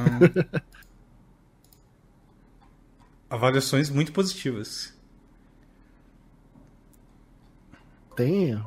Avaliações 3.28 3.90
muito 3.90 4.12
positivas. 4.12 4.95
Tem. 8.16 8.60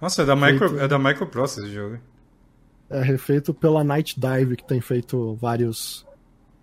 Nossa, 0.00 0.22
é 0.22 0.24
da, 0.24 0.36
Micro, 0.36 0.68
Feito- 0.68 0.82
é 0.84 0.88
da 0.88 0.98
Microprocess 0.98 1.58
esse 1.64 1.74
jogo. 1.74 1.98
É 2.88 3.02
refeito 3.02 3.52
pela 3.52 3.82
Night 3.82 4.18
Dive, 4.18 4.56
que 4.56 4.64
tem 4.64 4.80
feito 4.80 5.34
vários 5.40 6.06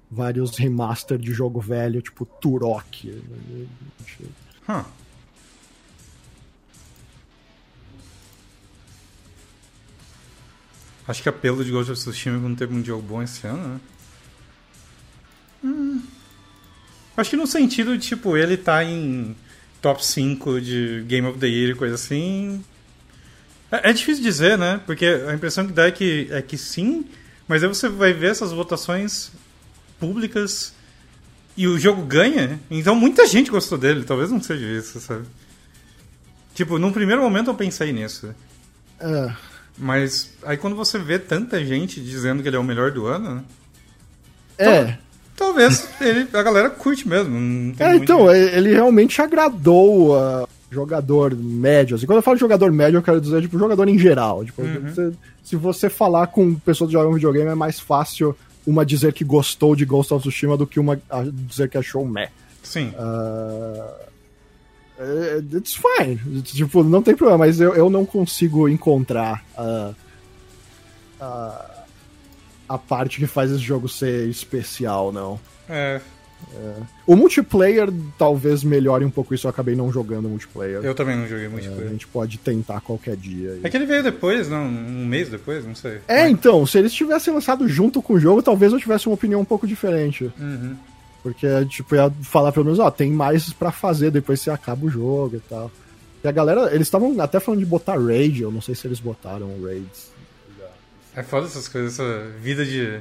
vários 0.10 0.58
remaster 0.58 1.18
de 1.18 1.34
jogo 1.34 1.60
velho, 1.60 2.02
tipo 2.02 2.24
Turok. 2.26 3.22
Huh. 4.70 4.86
Acho 11.08 11.22
que 11.22 11.30
apelo 11.30 11.64
de 11.64 11.72
Ghost 11.72 11.92
of 11.92 12.00
Tsushima 12.00 12.38
não 12.38 12.56
teve 12.56 12.74
um 12.74 12.84
jogo 12.84 13.02
bom 13.02 13.22
esse 13.22 13.46
ano, 13.46 13.68
né? 13.68 13.80
Hum. 15.64 16.02
Acho 17.18 17.32
que 17.32 17.36
no 17.36 17.46
sentido 17.46 17.98
de, 17.98 18.08
tipo, 18.08 18.38
ele 18.38 18.56
tá 18.56 18.84
em 18.84 19.36
top 19.84 20.04
5 20.04 20.62
de 20.62 21.04
Game 21.08 21.28
of 21.28 21.38
the 21.38 21.46
Year 21.46 21.72
e 21.72 21.76
coisa 21.76 21.96
assim. 21.96 22.64
É, 23.70 23.90
é 23.90 23.94
difícil 23.94 24.24
dizer, 24.24 24.58
né? 24.58 24.80
Porque 24.86 25.06
a 25.06 25.34
impressão 25.34 25.68
que 25.68 25.74
dá 25.74 25.88
é 25.88 25.92
que, 25.92 26.28
é 26.32 26.42
que 26.42 26.58
sim, 26.58 27.06
mas 27.48 27.62
aí 27.62 27.68
você 27.68 27.90
vai 27.90 28.14
ver 28.14 28.32
essas 28.32 28.54
votações 28.54 29.32
públicas 30.00 30.74
e 31.58 31.68
o 31.68 31.78
jogo 31.78 32.02
ganha, 32.04 32.60
então 32.72 32.96
muita 32.96 33.28
gente 33.28 33.52
gostou 33.52 33.78
dele, 33.78 34.06
talvez 34.06 34.32
não 34.32 34.42
seja 34.42 34.66
isso, 34.66 35.00
sabe? 35.00 35.26
Tipo, 36.56 36.80
num 36.80 36.92
primeiro 36.92 37.22
momento 37.22 37.50
eu 37.50 37.56
pensei 37.56 37.92
nisso. 37.92 38.34
É, 39.00 39.34
Mas 39.78 40.34
aí 40.44 40.56
quando 40.56 40.76
você 40.76 40.98
vê 40.98 41.20
tanta 41.20 41.64
gente 41.64 42.02
dizendo 42.02 42.42
que 42.42 42.48
ele 42.48 42.56
é 42.56 42.60
o 42.60 42.64
melhor 42.64 42.92
do 42.92 43.06
ano, 43.06 43.36
né? 43.36 43.44
é, 44.58 44.98
talvez 45.36 45.88
ele, 46.02 46.28
a 46.34 46.44
galera 46.44 46.70
curte 46.70 47.08
mesmo. 47.08 47.74
É, 47.80 47.96
então, 47.96 48.34
ele 48.34 48.74
realmente 48.74 49.22
agradou 49.22 50.18
a 50.18 50.48
jogador 50.74 51.36
médio. 51.36 51.96
Assim, 51.96 52.06
quando 52.06 52.18
eu 52.18 52.24
falo 52.24 52.38
jogador 52.38 52.72
médio, 52.72 52.98
eu 52.98 53.04
quero 53.04 53.22
dizer, 53.22 53.42
tipo, 53.42 53.60
jogador 53.60 53.88
em 53.88 53.98
geral. 53.98 54.44
Tipo, 54.44 54.64
uhum. 54.64 54.82
você, 54.82 55.14
se 55.44 55.56
você 55.56 55.90
falar 55.90 56.28
com 56.28 56.56
pessoas 56.56 56.90
que 56.90 56.94
jogam 56.94 57.14
videogame, 57.14 57.52
é 57.52 57.56
mais 57.56 57.80
fácil 57.80 58.36
uma 58.66 58.86
dizer 58.86 59.14
que 59.14 59.24
gostou 59.24 59.76
de 59.76 59.86
Ghost 59.86 60.14
of 60.14 60.22
Tsushima 60.22 60.58
do 60.58 60.66
que 60.66 60.80
uma 60.80 61.00
dizer 61.48 61.70
que 61.70 61.78
achou 61.78 62.06
meh. 62.06 62.30
Sim. 62.64 62.94
Uh, 62.98 63.84
it's 65.56 65.76
fine. 65.76 66.42
Tipo, 66.42 66.84
não 66.84 67.02
tem 67.02 67.16
problema, 67.16 67.40
mas 67.40 67.60
eu, 67.60 67.76
eu 67.76 67.90
não 67.90 68.06
consigo 68.06 68.70
encontrar 68.70 69.44
uh, 69.58 69.94
uh, 71.22 71.73
a 72.68 72.78
parte 72.78 73.20
que 73.20 73.28
faz 73.28 73.52
esse 73.52 73.62
jogo 73.62 73.88
ser 73.88 74.28
especial, 74.28 75.12
não. 75.12 75.40
É. 75.70 76.02
é. 76.56 76.74
O 77.06 77.16
multiplayer 77.16 77.90
talvez 78.18 78.64
melhore 78.64 79.06
um 79.06 79.10
pouco 79.10 79.34
isso, 79.34 79.48
eu 79.48 79.50
acabei 79.50 79.76
não 79.76 79.92
jogando 79.92 80.30
multiplayer. 80.30 80.84
Eu 80.84 80.96
também 80.96 81.16
não 81.16 81.28
joguei 81.28 81.48
multiplayer. 81.48 81.86
É, 81.86 81.90
a 81.90 81.92
gente 81.92 82.08
pode 82.08 82.38
tentar 82.38 82.82
qualquer 82.82 83.16
dia. 83.16 83.60
É 83.64 83.70
que 83.70 83.78
ele 83.78 83.86
veio 83.86 84.04
depois, 84.04 84.50
não? 84.50 84.66
Um 84.66 85.06
mês 85.06 85.30
depois, 85.30 85.66
não 85.66 85.76
sei. 85.76 86.00
É, 86.08 86.30
então, 86.30 86.66
se 86.66 86.78
eles 86.78 86.94
tivessem 86.94 87.34
lançado 87.34 87.68
junto 87.68 88.02
com 88.02 88.14
o 88.14 88.20
jogo, 88.20 88.42
talvez 88.42 88.72
eu 88.72 88.80
tivesse 88.80 89.08
uma 89.08 89.16
opinião 89.16 89.42
um 89.42 89.46
pouco 89.46 89.68
diferente. 89.68 90.32
Uhum. 90.40 90.76
Porque, 91.24 91.48
tipo, 91.66 91.96
ia 91.96 92.12
falar 92.22 92.52
pelo 92.52 92.66
menos, 92.66 92.80
ó, 92.80 92.92
tem 92.92 93.10
mais 93.10 93.54
para 93.54 93.72
fazer 93.72 94.12
depois 94.12 94.42
você 94.42 94.50
acaba 94.50 94.86
o 94.86 94.90
jogo 94.90 95.38
e 95.38 95.40
tal. 95.40 95.72
E 96.22 96.28
a 96.28 96.32
galera, 96.32 96.74
eles 96.74 96.88
estavam 96.88 97.20
até 97.20 97.40
falando 97.40 97.60
de 97.60 97.66
botar 97.66 97.98
raid, 97.98 98.42
eu 98.42 98.52
não 98.52 98.62
sei 98.62 98.76
se 98.76 98.88
eles 98.88 99.00
botaram 99.00 99.50
raids. 99.62 100.13
É 101.16 101.24
foda 101.24 101.46
essas 101.46 101.68
coisas, 101.68 101.94
essa 101.94 102.28
vida 102.40 102.66
de 102.66 103.00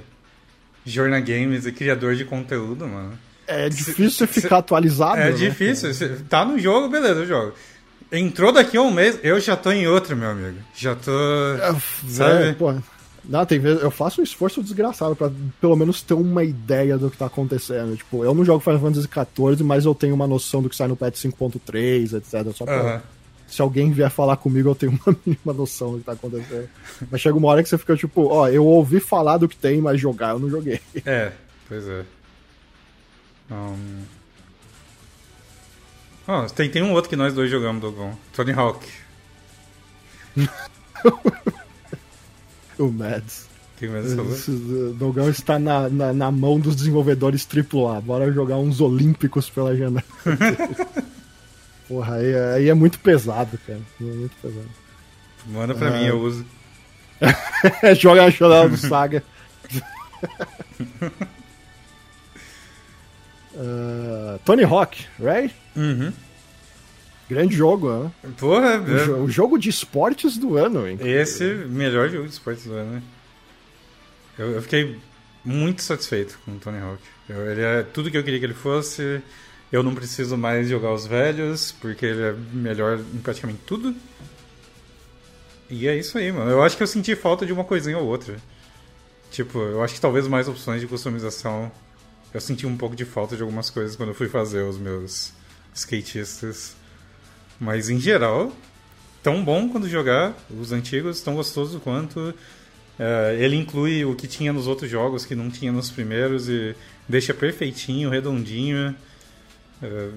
Jorna 0.84 1.20
Games 1.20 1.66
e 1.66 1.73
criador 1.73 2.15
de 2.15 2.24
conteúdo, 2.24 2.86
mano. 2.86 3.12
É 3.47 3.68
difícil 3.68 4.10
você 4.10 4.26
ficar 4.26 4.58
atualizado. 4.58 5.20
É 5.20 5.31
né? 5.31 5.32
difícil. 5.32 5.92
Cê 5.92 6.08
tá 6.28 6.44
no 6.44 6.58
jogo, 6.58 6.89
beleza, 6.89 7.20
eu 7.20 7.26
jogo. 7.26 7.52
Entrou 8.10 8.52
daqui 8.52 8.76
a 8.76 8.82
um 8.82 8.91
mês, 8.91 9.18
eu 9.23 9.41
já 9.41 9.57
tô 9.57 9.73
em 9.73 9.86
outro, 9.86 10.16
meu 10.16 10.31
amigo. 10.31 10.58
Já 10.74 10.94
tô. 10.94 11.10
É, 11.10 11.74
sabe? 12.08 12.49
É, 12.49 12.52
pô. 12.52 12.74
Não, 13.24 13.47
tem 13.47 13.58
vezes, 13.58 13.82
eu 13.82 13.91
faço 13.91 14.20
um 14.20 14.24
esforço 14.24 14.62
desgraçado 14.62 15.15
para 15.15 15.31
pelo 15.60 15.76
menos 15.76 16.02
ter 16.02 16.15
uma 16.15 16.42
ideia 16.42 16.99
do 16.99 17.08
que 17.08 17.16
tá 17.16 17.26
acontecendo. 17.26 17.97
Tipo, 17.97 18.24
eu 18.24 18.34
não 18.34 18.44
jogo 18.44 18.60
Final 18.60 18.81
Fantasy 18.81 19.08
XIV, 19.08 19.62
mas 19.62 19.84
eu 19.84 19.94
tenho 19.94 20.15
uma 20.15 20.26
noção 20.26 20.60
do 20.60 20.68
que 20.68 20.74
sai 20.74 20.89
no 20.89 20.97
patch 20.97 21.24
5.3, 21.24 22.16
etc. 22.16 22.52
Só 22.52 22.65
pra, 22.65 23.02
se 23.53 23.61
alguém 23.61 23.93
vier 23.93 24.11
falar 24.11 24.39
comigo, 24.39 24.71
eu 24.71 24.75
tenho 24.75 24.93
uma 25.07 25.15
mínima 25.27 25.53
noção 25.53 25.93
do 25.93 25.99
que 25.99 26.05
tá 26.05 26.13
acontecendo. 26.13 26.71
Mas 27.11 27.21
chega 27.21 27.37
uma 27.37 27.49
hora 27.49 27.63
que 27.63 27.69
você 27.69 27.77
fica 27.77 27.95
tipo, 27.95 28.27
ó, 28.29 28.49
eu 28.49 28.65
ouvi 28.65 28.99
falar 28.99 29.37
do 29.37 29.47
que 29.47 29.57
tem, 29.57 29.79
mas 29.79 30.01
jogar 30.01 30.31
eu 30.31 30.39
não 30.39 30.49
joguei. 30.49 30.81
É, 31.05 31.33
pois 31.69 31.87
é. 31.87 32.03
Um... 33.51 34.05
Oh, 36.27 36.47
tem, 36.47 36.71
tem 36.71 36.83
um 36.83 36.93
outro 36.93 37.11
que 37.11 37.17
nós 37.17 37.35
dois 37.35 37.51
jogamos, 37.51 37.83
Dogon. 37.83 38.17
Tony 38.33 38.53
Hawk. 38.53 38.89
o 42.79 42.89
Mads. 42.89 43.51
Que 43.77 43.87
Mads 43.87 44.15
falou? 44.15 44.33
O 44.33 44.95
Dogão 44.95 45.29
está 45.29 45.59
na, 45.59 45.91
na, 45.91 46.15
na, 46.15 46.31
mão 46.31 46.59
dos 46.59 46.75
desenvolvedores 46.75 47.47
AAA. 47.47 48.01
Bora 48.01 48.33
jogar 48.33 48.57
uns 48.57 48.81
Olímpicos 48.81 49.51
pela 49.51 49.77
janela. 49.77 50.03
Porra, 51.89 52.17
aí, 52.17 52.35
aí, 52.35 52.69
é 52.69 52.75
muito 52.75 52.99
pesado, 52.99 53.59
cara. 53.67 53.81
É 54.01 54.05
muito 54.05 54.35
pesado. 54.41 54.69
Manda 55.47 55.75
pra 55.75 55.91
mim, 55.91 56.07
eu 56.07 56.20
uso. 56.20 56.47
Joga 57.99 58.25
a 58.25 58.31
janela 58.31 58.69
do 58.69 58.77
Saga. 58.77 59.23
uh, 63.55 64.39
Tony 64.44 64.65
Hawk, 64.65 65.07
right? 65.19 65.55
Uhum. 65.77 66.12
Grande 67.28 67.57
jogo, 67.57 67.91
né? 67.91 68.12
Porra, 68.39 68.81
o, 68.81 68.99
é... 68.99 69.09
o, 69.20 69.28
jogo 69.28 69.59
de 69.59 69.70
esportes 69.70 70.36
do 70.36 70.57
ano, 70.57 70.86
hein? 70.86 70.99
Esse 71.01 71.44
melhor 71.44 72.09
jogo 72.09 72.27
de 72.27 72.33
esportes 72.33 72.65
do 72.65 72.75
ano, 72.75 72.93
né? 72.93 73.02
Eu, 74.39 74.52
eu 74.52 74.62
fiquei 74.62 74.99
muito 75.44 75.83
satisfeito 75.83 76.39
com 76.44 76.52
o 76.52 76.59
Tony 76.59 76.78
Hawk. 76.78 77.02
Eu, 77.28 77.51
ele 77.51 77.62
é 77.62 77.83
tudo 77.83 78.11
que 78.11 78.19
eu 78.19 78.25
queria 78.25 78.39
que 78.39 78.44
ele 78.44 78.55
fosse. 78.55 79.23
Eu 79.73 79.83
não 79.83 79.94
preciso 79.94 80.36
mais 80.36 80.68
jogar 80.68 80.92
os 80.92 81.07
velhos, 81.07 81.73
porque 81.81 82.05
ele 82.05 82.20
é 82.20 82.34
melhor 82.52 82.99
em 82.99 83.18
praticamente 83.18 83.60
tudo. 83.67 83.97
E 85.70 85.89
é 85.89 85.97
isso 85.97 86.18
aí, 86.18 86.31
mano. 86.31 86.51
Eu 86.51 86.62
acho 86.62 86.76
que 86.76 86.83
eu 86.83 86.86
senti 86.86 87.17
falta 87.17 87.47
de 87.47 87.52
uma 87.55 87.65
coisinha 87.65 87.97
ou 87.97 88.07
outra. 88.07 88.36
Tipo, 89.31 89.59
eu 89.60 89.83
acho 89.83 89.94
que 89.94 90.01
talvez 90.01 90.28
mais 90.28 90.47
opções 90.47 90.83
de 90.83 90.86
customização. 90.86 91.73
Eu 92.34 92.41
senti 92.41 92.67
um 92.67 92.76
pouco 92.76 92.94
de 92.94 93.07
falta 93.07 93.34
de 93.34 93.41
algumas 93.41 93.70
coisas 93.70 93.97
quando 93.97 94.10
eu 94.10 94.15
fui 94.15 94.28
fazer 94.28 94.60
os 94.62 94.76
meus 94.76 95.33
skatistas. 95.75 96.76
Mas 97.59 97.89
em 97.89 97.99
geral, 97.99 98.52
tão 99.23 99.42
bom 99.42 99.70
quando 99.70 99.89
jogar 99.89 100.34
os 100.51 100.73
antigos, 100.73 101.23
tão 101.23 101.34
gostoso 101.34 101.81
quanto. 101.81 102.34
É, 102.99 103.39
ele 103.41 103.57
inclui 103.57 104.05
o 104.05 104.15
que 104.15 104.26
tinha 104.26 104.52
nos 104.52 104.67
outros 104.67 104.91
jogos 104.91 105.25
que 105.25 105.34
não 105.34 105.49
tinha 105.49 105.73
nos 105.73 105.91
primeiros 105.91 106.51
e 106.51 106.76
deixa 107.09 107.33
perfeitinho, 107.33 108.10
redondinho. 108.10 108.94
É, 109.83 110.11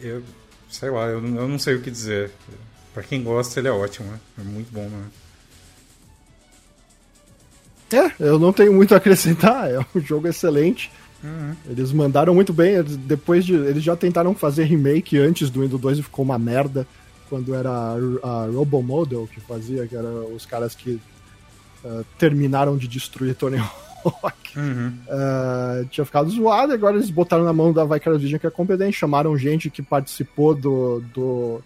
eu 0.00 0.22
sei 0.74 0.90
lá, 0.90 1.06
eu, 1.06 1.24
eu 1.24 1.48
não 1.48 1.58
sei 1.58 1.74
o 1.74 1.80
que 1.80 1.90
dizer. 1.90 2.30
Para 2.92 3.02
quem 3.02 3.22
gosta, 3.22 3.58
ele 3.58 3.68
é 3.68 3.72
ótimo, 3.72 4.10
né? 4.10 4.20
É 4.38 4.42
muito 4.42 4.72
bom, 4.72 4.88
né? 4.88 5.06
É, 7.92 8.12
eu 8.18 8.38
não 8.38 8.52
tenho 8.52 8.72
muito 8.72 8.94
a 8.94 8.98
acrescentar, 8.98 9.70
é 9.70 9.78
um 9.94 10.00
jogo 10.00 10.28
excelente. 10.28 10.90
Uhum. 11.22 11.54
Eles 11.68 11.92
mandaram 11.92 12.34
muito 12.34 12.52
bem, 12.52 12.82
depois 12.82 13.44
de. 13.44 13.54
Eles 13.54 13.82
já 13.82 13.96
tentaram 13.96 14.34
fazer 14.34 14.64
remake 14.64 15.18
antes 15.18 15.48
do 15.48 15.62
Windows 15.62 15.80
2 15.80 15.98
e 15.98 16.02
ficou 16.02 16.24
uma 16.24 16.38
merda. 16.38 16.86
Quando 17.30 17.54
era 17.54 17.70
a, 17.70 17.94
a 18.28 18.46
Robomodel 18.46 19.26
que 19.32 19.40
fazia, 19.40 19.86
que 19.86 19.96
era 19.96 20.06
os 20.06 20.44
caras 20.44 20.74
que 20.74 21.00
uh, 21.82 22.04
terminaram 22.18 22.76
de 22.76 22.86
destruir 22.86 23.34
Tony 23.34 23.56
Hawk. 23.56 23.93
Uhum. 24.56 24.92
Uh, 25.08 25.84
tinha 25.86 26.04
ficado 26.04 26.30
zoado, 26.30 26.72
e 26.72 26.74
agora 26.74 26.96
eles 26.96 27.10
botaram 27.10 27.44
na 27.44 27.52
mão 27.52 27.72
da 27.72 27.84
Vicarious 27.84 28.22
Vision, 28.22 28.38
que 28.38 28.46
é 28.46 28.50
competente, 28.50 28.96
chamaram 28.96 29.36
gente 29.36 29.68
que 29.68 29.82
participou 29.82 30.54
do, 30.54 31.00
do, 31.12 31.60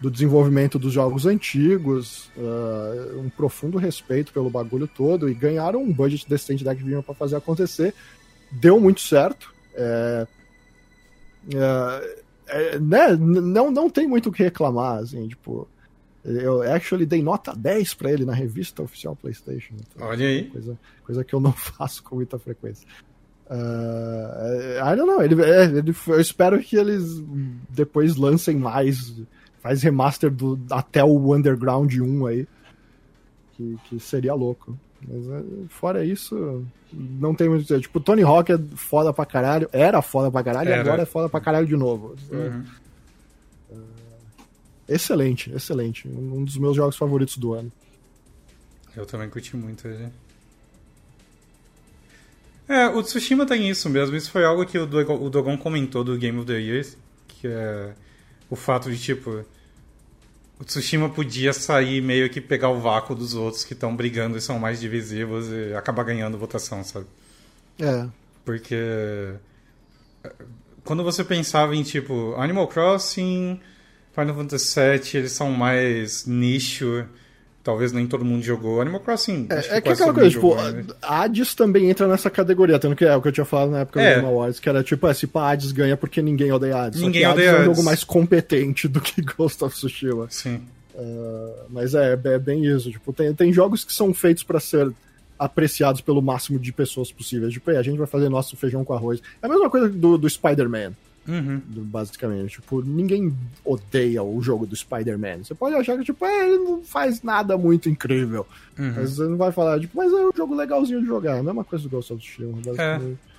do 0.00 0.10
desenvolvimento 0.10 0.78
dos 0.78 0.92
jogos 0.92 1.24
antigos, 1.24 2.30
uh, 2.36 3.18
um 3.18 3.30
profundo 3.30 3.78
respeito 3.78 4.32
pelo 4.32 4.50
bagulho 4.50 4.86
todo, 4.86 5.28
e 5.28 5.34
ganharam 5.34 5.82
um 5.82 5.92
budget 5.92 6.28
decente 6.28 6.64
da 6.64 6.72
Activision 6.72 7.02
para 7.02 7.14
fazer 7.14 7.36
acontecer. 7.36 7.94
Deu 8.50 8.78
muito 8.78 9.00
certo. 9.00 9.54
É, 9.74 10.26
é, 11.54 12.16
é, 12.48 12.78
né? 12.78 13.16
não, 13.16 13.70
não 13.70 13.88
tem 13.88 14.06
muito 14.06 14.28
o 14.28 14.32
que 14.32 14.42
reclamar, 14.42 14.98
assim, 14.98 15.26
tipo. 15.28 15.66
Eu 16.24 16.62
actually 16.62 17.04
dei 17.04 17.22
nota 17.22 17.52
10 17.54 17.94
para 17.94 18.12
ele 18.12 18.24
na 18.24 18.32
revista 18.32 18.82
oficial 18.82 19.16
PlayStation. 19.16 19.74
Então, 19.74 20.06
Olha 20.06 20.26
aí. 20.26 20.44
Coisa, 20.44 20.78
coisa 21.04 21.24
que 21.24 21.34
eu 21.34 21.40
não 21.40 21.52
faço 21.52 22.02
com 22.02 22.16
muita 22.16 22.38
frequência. 22.38 22.86
Uh, 23.50 24.78
I 24.80 24.96
don't 24.96 25.06
know. 25.10 25.22
Ele, 25.22 25.42
é, 25.42 25.64
ele, 25.64 25.94
eu 26.06 26.20
espero 26.20 26.58
que 26.60 26.76
eles 26.76 27.22
depois 27.68 28.16
lancem 28.16 28.56
mais. 28.56 29.14
Faz 29.60 29.82
remaster 29.82 30.30
do, 30.30 30.58
até 30.70 31.04
o 31.04 31.34
Underground 31.34 31.92
1 31.94 32.26
aí. 32.26 32.48
Que, 33.54 33.76
que 33.88 34.00
seria 34.00 34.34
louco. 34.34 34.78
Mas 35.06 35.28
é, 35.28 35.42
fora 35.68 36.04
isso, 36.04 36.64
não 36.92 37.34
tem 37.34 37.48
muito. 37.48 37.80
Tipo, 37.80 38.00
Tony 38.00 38.22
Hawk 38.22 38.52
é 38.52 38.58
foda 38.76 39.12
pra 39.12 39.26
caralho. 39.26 39.68
Era 39.72 40.00
foda 40.00 40.30
pra 40.30 40.42
caralho 40.44 40.68
era. 40.68 40.78
e 40.78 40.80
agora 40.80 41.02
é 41.02 41.06
foda 41.06 41.28
pra 41.28 41.40
caralho 41.40 41.66
de 41.66 41.76
novo. 41.76 42.14
Uhum. 42.30 42.62
Excelente, 44.94 45.52
excelente. 45.54 46.08
Um 46.08 46.44
dos 46.44 46.56
meus 46.56 46.76
jogos 46.76 46.96
favoritos 46.96 47.36
do 47.36 47.54
ano. 47.54 47.72
Eu 48.96 49.06
também 49.06 49.28
curti 49.28 49.56
muito 49.56 49.88
ele. 49.88 50.08
É, 52.68 52.86
o 52.88 53.02
Tsushima 53.02 53.46
tem 53.46 53.68
isso 53.68 53.88
mesmo. 53.88 54.16
Isso 54.16 54.30
foi 54.30 54.44
algo 54.44 54.64
que 54.64 54.78
o 54.78 54.86
Dogon, 54.86 55.56
comentou 55.58 56.04
do 56.04 56.16
Game 56.16 56.38
of 56.38 56.46
the 56.46 56.58
Year, 56.58 56.86
que 57.28 57.46
é 57.46 57.92
o 58.48 58.56
fato 58.56 58.90
de, 58.90 58.98
tipo, 58.98 59.44
o 60.60 60.64
Tsushima 60.64 61.08
podia 61.08 61.52
sair 61.52 62.00
meio 62.00 62.30
que 62.30 62.40
pegar 62.40 62.68
o 62.68 62.80
vácuo 62.80 63.14
dos 63.14 63.34
outros 63.34 63.64
que 63.64 63.72
estão 63.72 63.94
brigando 63.94 64.36
e 64.36 64.40
são 64.40 64.58
mais 64.58 64.80
divisivos 64.80 65.48
e 65.48 65.74
acabar 65.74 66.04
ganhando 66.04 66.38
votação, 66.38 66.84
sabe? 66.84 67.06
É. 67.80 68.06
Porque 68.44 69.34
quando 70.84 71.02
você 71.02 71.24
pensava 71.24 71.74
em, 71.74 71.82
tipo, 71.82 72.34
Animal 72.36 72.68
Crossing, 72.68 73.60
Final 74.14 74.34
Fantasy 74.34 74.80
VII, 74.80 75.20
eles 75.20 75.32
são 75.32 75.50
mais 75.50 76.26
nicho. 76.26 77.06
Talvez 77.62 77.92
nem 77.92 78.06
todo 78.08 78.24
mundo 78.24 78.42
jogou. 78.42 78.80
Animal 78.80 79.00
Crossing. 79.00 79.46
É, 79.48 79.60
que 79.60 79.68
é 79.68 79.80
que 79.80 79.88
aquela 79.90 80.12
coisa, 80.12 80.30
tipo, 80.30 80.50
jogou, 80.50 80.72
né? 80.72 80.84
Hades 81.00 81.54
também 81.54 81.88
entra 81.88 82.08
nessa 82.08 82.28
categoria, 82.28 82.78
tanto 82.78 82.96
que 82.96 83.04
é 83.04 83.14
o 83.14 83.22
que 83.22 83.28
eu 83.28 83.32
tinha 83.32 83.44
falado 83.44 83.70
na 83.70 83.80
época 83.80 84.02
é. 84.02 84.10
do 84.10 84.14
Game 84.16 84.34
Awards, 84.34 84.58
que 84.58 84.68
era 84.68 84.82
tipo, 84.82 85.06
é, 85.06 85.14
se 85.14 85.28
pá, 85.28 85.52
Hades 85.52 85.70
ganha 85.70 85.96
porque 85.96 86.20
ninguém 86.20 86.50
odeia 86.50 86.76
Hades. 86.76 87.00
Ninguém 87.00 87.24
Hades 87.24 87.36
odeia 87.36 87.50
é 87.50 87.60
um 87.60 87.64
jogo 87.66 87.84
mais 87.84 88.02
competente 88.02 88.88
do 88.88 89.00
que 89.00 89.22
Ghost 89.22 89.62
of 89.62 89.76
Tsushima. 89.76 90.26
Sim. 90.28 90.60
Uh, 90.94 91.64
mas 91.70 91.94
é, 91.94 92.12
é 92.12 92.38
bem 92.38 92.66
isso. 92.66 92.90
Tipo, 92.90 93.12
tem, 93.12 93.32
tem 93.32 93.52
jogos 93.52 93.84
que 93.84 93.92
são 93.92 94.12
feitos 94.12 94.42
para 94.42 94.58
ser 94.58 94.92
apreciados 95.38 96.00
pelo 96.00 96.20
máximo 96.20 96.58
de 96.58 96.72
pessoas 96.72 97.12
possíveis. 97.12 97.52
Tipo, 97.52 97.70
a 97.70 97.82
gente 97.82 97.98
vai 97.98 98.06
fazer 98.08 98.28
nosso 98.28 98.56
feijão 98.56 98.84
com 98.84 98.92
arroz. 98.92 99.20
É 99.40 99.46
a 99.46 99.48
mesma 99.48 99.70
coisa 99.70 99.88
do, 99.88 100.18
do 100.18 100.28
Spider-Man. 100.28 100.92
Uhum. 101.26 101.62
Basicamente, 101.68 102.60
tipo, 102.60 102.82
ninguém 102.82 103.36
odeia 103.64 104.22
o 104.22 104.42
jogo 104.42 104.66
do 104.66 104.74
Spider-Man. 104.74 105.44
Você 105.44 105.54
pode 105.54 105.76
achar 105.76 105.96
que, 105.96 106.04
tipo, 106.04 106.24
é, 106.24 106.48
ele 106.48 106.58
não 106.58 106.82
faz 106.82 107.22
nada 107.22 107.56
muito 107.56 107.88
incrível. 107.88 108.46
Uhum. 108.78 108.92
Mas 108.96 109.12
você 109.12 109.22
não 109.22 109.36
vai 109.36 109.52
falar, 109.52 109.78
tipo, 109.78 109.96
mas 109.96 110.12
é 110.12 110.16
um 110.16 110.32
jogo 110.34 110.54
legalzinho 110.54 111.00
de 111.00 111.06
jogar. 111.06 111.38
A 111.38 111.42
mesma 111.42 111.64
coisa 111.64 111.84
do 111.84 111.90
Ghost 111.90 112.12
of 112.12 112.22
Tsushima, 112.22 112.52
basicamente. 112.64 113.18
É. 113.28 113.32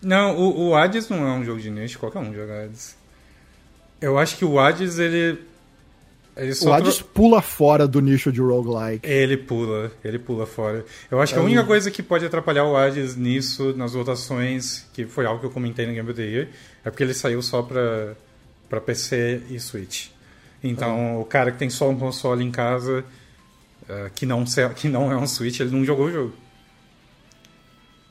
Não, 0.00 0.36
o, 0.36 0.68
o 0.68 0.74
Hades 0.74 1.08
não 1.08 1.26
é 1.26 1.32
um 1.32 1.44
jogo 1.44 1.60
de 1.60 1.70
nicho, 1.70 1.98
qualquer 1.98 2.20
um 2.20 2.32
joga 2.32 2.64
Hades. 2.64 2.96
Eu 4.00 4.16
acho 4.16 4.36
que 4.36 4.44
o 4.44 4.58
Hades, 4.58 4.98
ele. 4.98 5.40
Ele 6.38 6.54
o 6.62 6.72
Hades 6.72 6.96
tro... 6.96 7.06
pula 7.06 7.42
fora 7.42 7.86
do 7.86 8.00
nicho 8.00 8.30
de 8.30 8.40
roguelike. 8.40 9.06
Ele 9.06 9.36
pula, 9.36 9.90
ele 10.04 10.18
pula 10.18 10.46
fora. 10.46 10.84
Eu 11.10 11.20
acho 11.20 11.34
que 11.34 11.38
a 11.38 11.42
única 11.42 11.64
coisa 11.64 11.90
que 11.90 12.02
pode 12.02 12.24
atrapalhar 12.24 12.64
o 12.64 12.76
Hades 12.76 13.16
nisso, 13.16 13.74
nas 13.76 13.92
votações, 13.92 14.86
que 14.92 15.04
foi 15.04 15.26
algo 15.26 15.40
que 15.40 15.46
eu 15.46 15.50
comentei 15.50 15.84
no 15.84 15.92
Game 15.92 16.08
of 16.08 16.16
the 16.16 16.26
Year, 16.26 16.48
é 16.84 16.90
porque 16.90 17.02
ele 17.02 17.12
saiu 17.12 17.42
só 17.42 17.60
pra, 17.62 18.14
pra 18.68 18.80
PC 18.80 19.42
e 19.50 19.58
Switch. 19.58 20.10
Então, 20.62 21.20
o 21.20 21.24
cara 21.24 21.50
que 21.50 21.58
tem 21.58 21.70
só 21.70 21.88
um 21.88 21.98
console 21.98 22.44
em 22.44 22.50
casa, 22.50 23.04
uh, 23.82 24.10
que, 24.14 24.24
não, 24.24 24.44
que 24.76 24.88
não 24.88 25.10
é 25.10 25.16
um 25.16 25.26
Switch, 25.26 25.58
ele 25.60 25.70
não 25.70 25.84
jogou 25.84 26.06
o 26.06 26.12
jogo. 26.12 26.32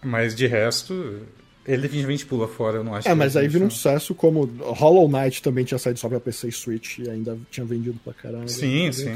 Mas 0.04 0.36
de 0.36 0.48
resto, 0.48 1.22
ele 1.68 1.82
definitivamente 1.82 2.26
pula 2.26 2.48
fora, 2.48 2.78
eu 2.78 2.84
não 2.84 2.96
acho. 2.96 3.10
É, 3.10 3.14
mas 3.14 3.36
aí 3.36 3.48
vira 3.48 3.66
um 3.66 3.70
sucesso 3.70 4.16
como 4.16 4.46
Hollow 4.46 5.10
Knight 5.10 5.42
também 5.42 5.66
tinha 5.66 5.78
saído 5.78 6.00
só 6.00 6.08
pra 6.08 6.20
PC 6.20 6.48
e 6.48 6.52
Switch 6.52 7.00
e 7.00 7.10
ainda 7.10 7.38
tinha 7.52 7.66
vendido 7.66 8.00
pra 8.04 8.14
caralho. 8.14 8.48
Sim, 8.48 8.90
sim. 8.94 9.14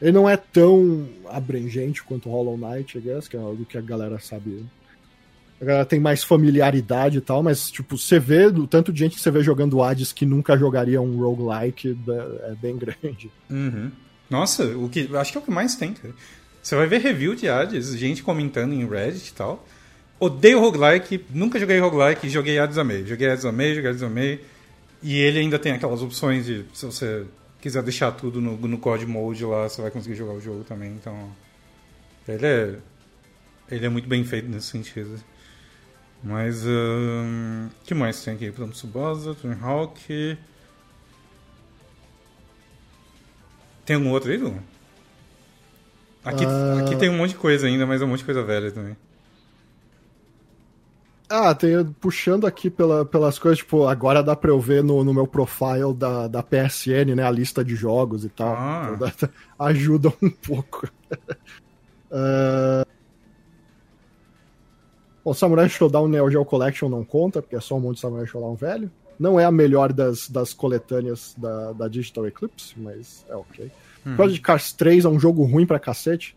Ele 0.00 0.12
não 0.12 0.28
é 0.28 0.36
tão 0.36 1.08
abrangente 1.28 2.04
quanto 2.04 2.30
Hollow 2.30 2.56
Knight, 2.56 2.96
I 2.96 3.00
guess, 3.00 3.26
que 3.26 3.36
é 3.36 3.40
algo 3.40 3.64
que 3.64 3.76
a 3.76 3.80
galera 3.80 4.20
sabe. 4.20 4.64
A 5.60 5.64
galera 5.64 5.84
tem 5.84 5.98
mais 5.98 6.22
familiaridade 6.22 7.18
e 7.18 7.20
tal, 7.20 7.42
mas, 7.42 7.68
tipo, 7.68 7.98
você 7.98 8.20
vê 8.20 8.46
o 8.46 8.68
tanto 8.68 8.92
de 8.92 9.00
gente 9.00 9.16
que 9.16 9.20
você 9.20 9.30
vê 9.32 9.42
jogando 9.42 9.82
Hades 9.82 10.12
que 10.12 10.24
nunca 10.24 10.56
jogaria 10.56 11.02
um 11.02 11.16
roguelike 11.16 11.98
é, 12.08 12.52
é 12.52 12.54
bem 12.54 12.76
grande. 12.78 13.28
Uhum. 13.50 13.90
Nossa, 14.30 14.64
o 14.76 14.88
que, 14.88 15.08
acho 15.16 15.32
que 15.32 15.38
é 15.38 15.40
o 15.40 15.44
que 15.44 15.50
mais 15.50 15.74
tem, 15.74 15.92
cara. 15.92 16.14
Você 16.62 16.76
vai 16.76 16.86
ver 16.86 17.00
review 17.00 17.34
de 17.34 17.48
Hades, 17.48 17.96
gente 17.96 18.22
comentando 18.22 18.72
em 18.72 18.86
Reddit 18.86 19.30
e 19.30 19.34
tal. 19.34 19.66
Odeio 20.20 20.58
roguelike, 20.60 21.24
nunca 21.30 21.58
joguei 21.58 21.78
roguelike, 21.78 22.28
joguei 22.28 22.58
Hades 22.58 22.76
Amei. 22.76 23.06
Joguei 23.06 23.30
Hades 23.30 23.44
Amei, 23.44 23.74
joguei 23.74 23.90
Hades 23.90 24.02
Amei. 24.02 24.44
E 25.02 25.16
ele 25.16 25.38
ainda 25.38 25.58
tem 25.58 25.72
aquelas 25.72 26.02
opções 26.02 26.46
de, 26.46 26.64
se 26.74 26.84
você 26.84 27.24
quiser 27.60 27.82
deixar 27.82 28.10
tudo 28.12 28.40
no, 28.40 28.56
no 28.56 28.78
COD 28.78 29.06
Mode 29.06 29.44
lá, 29.44 29.68
você 29.68 29.80
vai 29.80 29.90
conseguir 29.90 30.16
jogar 30.16 30.32
o 30.32 30.40
jogo 30.40 30.64
também. 30.64 30.90
Então, 30.90 31.30
ele 32.26 32.46
é, 32.46 32.76
ele 33.70 33.86
é 33.86 33.88
muito 33.88 34.08
bem 34.08 34.24
feito 34.24 34.48
nesse 34.48 34.66
sentido. 34.66 35.22
Mas, 36.22 36.66
o 36.66 36.68
um, 36.68 37.68
que 37.84 37.94
mais 37.94 38.22
tem 38.24 38.34
aqui? 38.34 38.50
Plano 38.50 38.72
Tsubasa, 38.72 39.34
Twin 39.34 39.56
Hawk... 39.62 40.36
Tem 43.86 43.96
algum 43.96 44.10
outro 44.10 44.30
aí, 44.30 44.36
Lu? 44.36 44.54
Aqui, 46.22 46.44
uh... 46.44 46.84
aqui 46.84 46.96
tem 46.96 47.08
um 47.08 47.16
monte 47.16 47.30
de 47.30 47.36
coisa 47.36 47.66
ainda, 47.66 47.86
mas 47.86 48.02
é 48.02 48.04
um 48.04 48.08
monte 48.08 48.18
de 48.18 48.26
coisa 48.26 48.42
velha 48.42 48.70
também. 48.70 48.94
Ah, 51.30 51.54
tem, 51.54 51.84
puxando 52.00 52.46
aqui 52.46 52.70
pela, 52.70 53.04
pelas 53.04 53.38
coisas, 53.38 53.58
tipo, 53.58 53.86
agora 53.86 54.22
dá 54.22 54.34
pra 54.34 54.50
eu 54.50 54.58
ver 54.58 54.82
no, 54.82 55.04
no 55.04 55.12
meu 55.12 55.26
profile 55.26 55.92
da, 55.94 56.26
da 56.26 56.42
PSN, 56.42 57.14
né, 57.14 57.22
a 57.22 57.30
lista 57.30 57.62
de 57.62 57.76
jogos 57.76 58.24
e 58.24 58.30
tal. 58.30 58.54
Ah. 58.56 58.92
Então, 58.94 59.28
ajuda 59.58 60.12
um 60.22 60.30
pouco. 60.30 60.88
uh... 62.10 62.86
Bom, 65.28 65.34
Samurai 65.34 65.68
Showdown 65.68 66.08
Neo 66.08 66.30
Geo 66.30 66.42
Collection 66.42 66.88
não 66.88 67.04
conta, 67.04 67.42
porque 67.42 67.54
é 67.54 67.60
só 67.60 67.76
um 67.76 67.80
monte 67.80 67.96
de 67.96 68.00
Samurai 68.00 68.26
Showdown 68.26 68.54
velho. 68.54 68.90
Não 69.18 69.38
é 69.38 69.44
a 69.44 69.52
melhor 69.52 69.92
das, 69.92 70.26
das 70.30 70.54
coletâneas 70.54 71.34
da, 71.36 71.72
da 71.72 71.88
Digital 71.88 72.26
Eclipse, 72.28 72.72
mas 72.78 73.26
é 73.28 73.36
ok. 73.36 73.70
Hum. 74.06 74.16
Project 74.16 74.40
Cars 74.40 74.72
3 74.72 75.04
é 75.04 75.08
um 75.08 75.20
jogo 75.20 75.44
ruim 75.44 75.66
pra 75.66 75.78
cacete. 75.78 76.34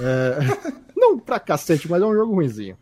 É... 0.00 0.38
não 0.96 1.16
pra 1.16 1.38
cacete, 1.38 1.88
mas 1.88 2.02
é 2.02 2.06
um 2.06 2.14
jogo 2.14 2.34
ruinzinho. 2.34 2.76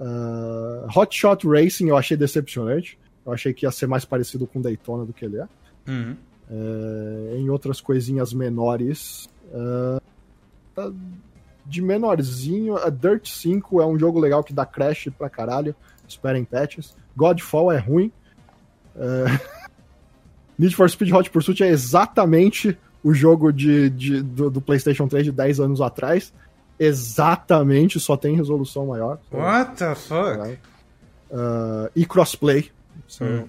Uh, 0.00 0.98
Hot 0.98 1.14
Shot 1.14 1.46
Racing 1.46 1.88
eu 1.88 1.96
achei 1.96 2.16
decepcionante. 2.16 2.98
Eu 3.24 3.32
achei 3.32 3.52
que 3.52 3.66
ia 3.66 3.70
ser 3.70 3.86
mais 3.86 4.04
parecido 4.04 4.46
com 4.46 4.60
Daytona 4.60 5.04
do 5.04 5.12
que 5.12 5.24
ele 5.24 5.38
é. 5.38 5.48
Uhum. 5.86 6.16
Uh, 6.50 7.36
em 7.36 7.50
outras 7.50 7.80
coisinhas 7.80 8.32
menores. 8.32 9.28
Uh, 9.52 10.00
de 11.66 11.82
menorzinho, 11.82 12.76
a 12.76 12.88
Dirt 12.88 13.28
5 13.28 13.80
é 13.82 13.86
um 13.86 13.98
jogo 13.98 14.18
legal 14.18 14.42
que 14.42 14.52
dá 14.52 14.64
crash 14.64 15.08
pra 15.16 15.28
caralho. 15.28 15.74
Esperem 16.08 16.44
patches. 16.44 16.96
Godfall 17.14 17.70
é 17.70 17.78
ruim. 17.78 18.10
Uh, 18.96 19.60
Need 20.58 20.74
for 20.74 20.88
Speed 20.90 21.12
Hot 21.12 21.30
Pursuit 21.30 21.62
é 21.62 21.68
exatamente 21.68 22.76
o 23.02 23.14
jogo 23.14 23.52
de, 23.52 23.88
de 23.90 24.22
do, 24.22 24.50
do, 24.50 24.60
PlayStation 24.60 25.08
3 25.08 25.26
de 25.26 25.32
10 25.32 25.60
anos 25.60 25.80
atrás 25.80 26.32
exatamente, 26.80 28.00
só 28.00 28.16
tem 28.16 28.34
resolução 28.34 28.86
maior. 28.86 29.18
What 29.30 29.76
the 29.76 29.94
fuck? 29.94 30.58
Uh, 31.30 31.90
e 31.94 32.06
crossplay. 32.06 32.70
Hum. 33.20 33.46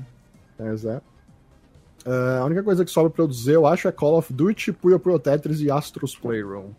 É, 0.59 0.73
uh, 0.73 2.41
a 2.41 2.45
única 2.45 2.61
coisa 2.61 2.83
que 2.83 2.91
sobra 2.91 3.09
pra 3.09 3.23
eu 3.23 3.27
dizer, 3.27 3.55
eu 3.55 3.65
acho, 3.65 3.87
é 3.87 3.91
Call 3.91 4.17
of 4.17 4.31
Duty, 4.31 4.73
Puyo 4.73 4.99
Puyo 4.99 5.17
Tetris 5.17 5.61
e 5.61 5.71
Astros 5.71 6.15
Playroom. 6.15 6.71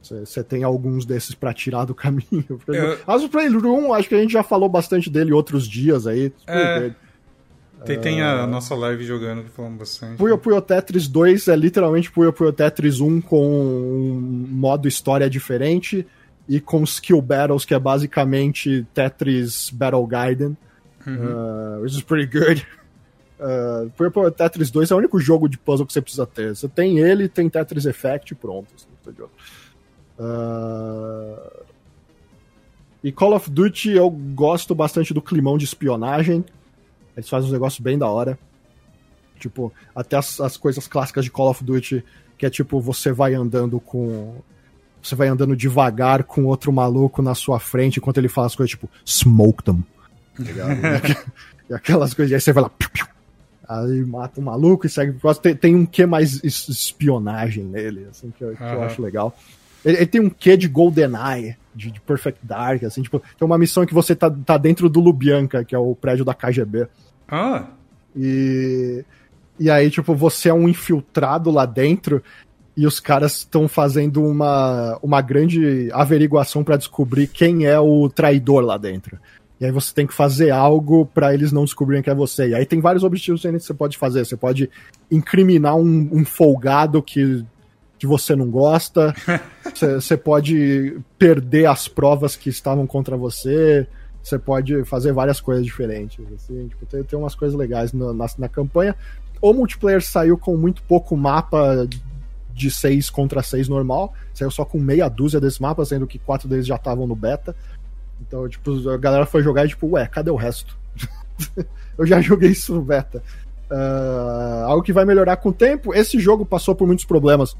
Você 0.00 0.40
uh, 0.40 0.44
tem 0.44 0.64
alguns 0.64 1.04
desses 1.04 1.34
para 1.34 1.52
tirar 1.52 1.84
do 1.84 1.94
caminho. 1.94 2.60
Eu... 2.66 2.98
Astros 3.06 3.30
Playroom, 3.30 3.92
acho 3.92 4.08
que 4.08 4.14
a 4.14 4.20
gente 4.20 4.32
já 4.32 4.42
falou 4.42 4.68
bastante 4.68 5.10
dele 5.10 5.32
outros 5.32 5.68
dias 5.68 6.06
aí. 6.06 6.32
É... 6.46 6.92
Tem, 7.84 8.00
tem 8.00 8.22
a 8.22 8.46
nossa 8.46 8.74
live 8.74 9.04
jogando 9.04 9.44
que 9.44 9.50
falamos 9.50 9.78
bastante. 9.78 10.16
Puyo 10.16 10.36
Puyo 10.36 10.60
Tetris 10.60 11.06
2 11.06 11.48
é 11.48 11.56
literalmente 11.56 12.10
Puyo 12.10 12.32
Puyo 12.32 12.52
Tetris 12.52 13.00
1 13.00 13.20
com 13.20 13.46
um 13.46 14.46
modo 14.50 14.88
história 14.88 15.30
diferente 15.30 16.06
e 16.48 16.60
com 16.60 16.82
skill 16.82 17.20
battles, 17.20 17.64
que 17.64 17.74
é 17.74 17.78
basicamente 17.78 18.86
Tetris 18.92 19.70
Battle 19.70 20.06
Gaiden, 20.06 20.56
uhum. 21.06 21.14
uh, 21.14 21.82
which 21.82 21.94
is 21.96 22.02
pretty 22.02 22.26
good. 22.26 22.66
Uh, 23.38 23.88
Puyo 23.90 24.10
Puyo 24.10 24.32
Tetris 24.32 24.68
2 24.68 24.90
é 24.90 24.94
o 24.96 24.98
único 24.98 25.20
jogo 25.20 25.48
de 25.48 25.56
puzzle 25.56 25.86
que 25.86 25.92
você 25.92 26.02
precisa 26.02 26.26
ter. 26.26 26.56
Você 26.56 26.68
tem 26.68 26.98
ele, 26.98 27.28
tem 27.28 27.48
Tetris 27.48 27.86
Effect 27.86 28.34
pronto. 28.34 28.66
Assim, 28.74 28.88
uh, 30.18 31.64
e 33.02 33.12
Call 33.12 33.34
of 33.34 33.48
Duty 33.48 33.92
eu 33.92 34.10
gosto 34.10 34.74
bastante 34.74 35.14
do 35.14 35.22
climão 35.22 35.56
de 35.56 35.64
espionagem. 35.64 36.44
Eles 37.18 37.28
fazem 37.28 37.48
uns 37.48 37.52
negócios 37.52 37.80
bem 37.80 37.98
da 37.98 38.06
hora. 38.06 38.38
Tipo, 39.40 39.72
até 39.94 40.16
as, 40.16 40.40
as 40.40 40.56
coisas 40.56 40.86
clássicas 40.86 41.24
de 41.24 41.32
Call 41.32 41.50
of 41.50 41.64
Duty, 41.64 42.04
que 42.38 42.46
é 42.46 42.50
tipo, 42.50 42.80
você 42.80 43.10
vai 43.12 43.34
andando 43.34 43.80
com. 43.80 44.36
Você 45.02 45.16
vai 45.16 45.26
andando 45.26 45.56
devagar 45.56 46.22
com 46.22 46.44
outro 46.44 46.72
maluco 46.72 47.20
na 47.20 47.34
sua 47.34 47.58
frente 47.58 47.98
enquanto 47.98 48.18
ele 48.18 48.28
fala 48.28 48.46
as 48.46 48.54
coisas 48.54 48.70
tipo, 48.70 48.88
smoke 49.04 49.64
them. 49.64 49.84
Tá 50.36 51.24
e 51.68 51.74
aquelas 51.74 52.14
coisas, 52.14 52.32
aí 52.32 52.40
você 52.40 52.52
vai 52.52 52.62
lá. 52.62 52.70
Piu, 52.70 52.88
piu, 52.90 53.06
aí 53.68 54.04
mata 54.04 54.40
o 54.40 54.44
maluco 54.44 54.86
e 54.86 54.88
segue. 54.88 55.18
Tem, 55.42 55.56
tem 55.56 55.74
um 55.74 55.84
que 55.84 56.06
mais 56.06 56.42
espionagem 56.44 57.64
nele, 57.64 58.06
assim, 58.08 58.30
que, 58.30 58.44
eu, 58.44 58.54
que 58.54 58.62
eu 58.62 58.82
acho 58.84 59.02
legal. 59.02 59.36
Ele, 59.84 59.96
ele, 59.96 60.06
tem 60.06 60.20
um 60.20 60.30
quê 60.30 60.56
de 60.56 60.68
GoldenEye, 60.68 61.56
de, 61.74 61.90
de 61.90 62.00
Perfect 62.00 62.44
Dark, 62.44 62.82
assim, 62.84 63.02
tipo, 63.02 63.20
tem 63.20 63.46
uma 63.46 63.58
missão 63.58 63.86
que 63.86 63.94
você 63.94 64.14
tá, 64.14 64.30
tá 64.30 64.56
dentro 64.56 64.88
do 64.88 65.00
Lubyanka, 65.00 65.64
que 65.64 65.74
é 65.74 65.78
o 65.78 65.94
prédio 65.94 66.24
da 66.24 66.34
KGB. 66.34 66.88
Ah. 67.28 67.66
E, 68.16 69.04
e 69.60 69.70
aí, 69.70 69.90
tipo, 69.90 70.14
você 70.14 70.48
é 70.48 70.54
um 70.54 70.68
infiltrado 70.68 71.50
lá 71.50 71.66
dentro 71.66 72.22
e 72.76 72.86
os 72.86 73.00
caras 73.00 73.38
estão 73.38 73.66
fazendo 73.66 74.24
uma, 74.24 74.98
uma 75.02 75.20
grande 75.20 75.90
averiguação 75.92 76.62
para 76.62 76.76
descobrir 76.76 77.26
quem 77.26 77.66
é 77.66 77.78
o 77.78 78.08
traidor 78.08 78.64
lá 78.64 78.78
dentro. 78.78 79.18
E 79.60 79.64
aí 79.66 79.72
você 79.72 79.92
tem 79.92 80.06
que 80.06 80.14
fazer 80.14 80.50
algo 80.50 81.04
para 81.04 81.34
eles 81.34 81.50
não 81.50 81.64
descobrirem 81.64 82.02
que 82.02 82.10
é 82.10 82.14
você. 82.14 82.50
E 82.50 82.54
aí 82.54 82.64
tem 82.64 82.80
vários 82.80 83.02
objetivos 83.02 83.42
que 83.42 83.50
você 83.58 83.74
pode 83.74 83.98
fazer. 83.98 84.24
Você 84.24 84.36
pode 84.36 84.70
incriminar 85.10 85.74
um, 85.74 86.08
um 86.12 86.24
folgado 86.24 87.02
que, 87.02 87.44
que 87.98 88.06
você 88.06 88.36
não 88.36 88.48
gosta. 88.48 89.12
você, 89.74 89.94
você 89.94 90.16
pode 90.16 91.00
perder 91.18 91.66
as 91.66 91.88
provas 91.88 92.36
que 92.36 92.48
estavam 92.48 92.86
contra 92.86 93.16
você 93.16 93.88
você 94.28 94.38
pode 94.38 94.84
fazer 94.84 95.12
várias 95.12 95.40
coisas 95.40 95.64
diferentes. 95.64 96.24
Assim, 96.34 96.68
tipo, 96.68 96.84
tem, 96.86 97.02
tem 97.02 97.18
umas 97.18 97.34
coisas 97.34 97.56
legais 97.56 97.92
na, 97.92 98.12
na, 98.12 98.26
na, 98.38 98.48
campanha. 98.48 98.94
O 99.40 99.52
multiplayer 99.52 100.02
saiu 100.02 100.36
com 100.36 100.56
muito 100.56 100.82
pouco 100.82 101.16
mapa 101.16 101.86
de 102.52 102.70
6 102.70 103.08
contra 103.10 103.42
6 103.42 103.68
normal. 103.68 104.12
Saiu 104.34 104.50
só 104.50 104.64
com 104.64 104.78
meia 104.78 105.08
dúzia 105.08 105.40
desses 105.40 105.58
mapas, 105.58 105.88
sendo 105.88 106.06
que 106.06 106.18
quatro 106.18 106.48
deles 106.48 106.66
já 106.66 106.76
estavam 106.76 107.06
no 107.06 107.14
beta. 107.14 107.54
Então, 108.20 108.48
tipo, 108.48 108.90
a 108.90 108.96
galera 108.96 109.26
foi 109.26 109.42
jogar 109.42 109.64
e 109.64 109.68
tipo, 109.68 109.86
ué, 109.88 110.06
cadê 110.06 110.30
o 110.30 110.36
resto? 110.36 110.76
eu 111.96 112.04
já 112.06 112.20
joguei 112.20 112.50
isso 112.50 112.74
no 112.74 112.82
beta. 112.82 113.22
Uh, 113.70 114.64
algo 114.64 114.82
que 114.82 114.92
vai 114.92 115.04
melhorar 115.04 115.36
com 115.36 115.50
o 115.50 115.52
tempo. 115.52 115.94
Esse 115.94 116.18
jogo 116.18 116.44
passou 116.44 116.74
por 116.74 116.86
muitos 116.86 117.04
problemas. 117.04 117.56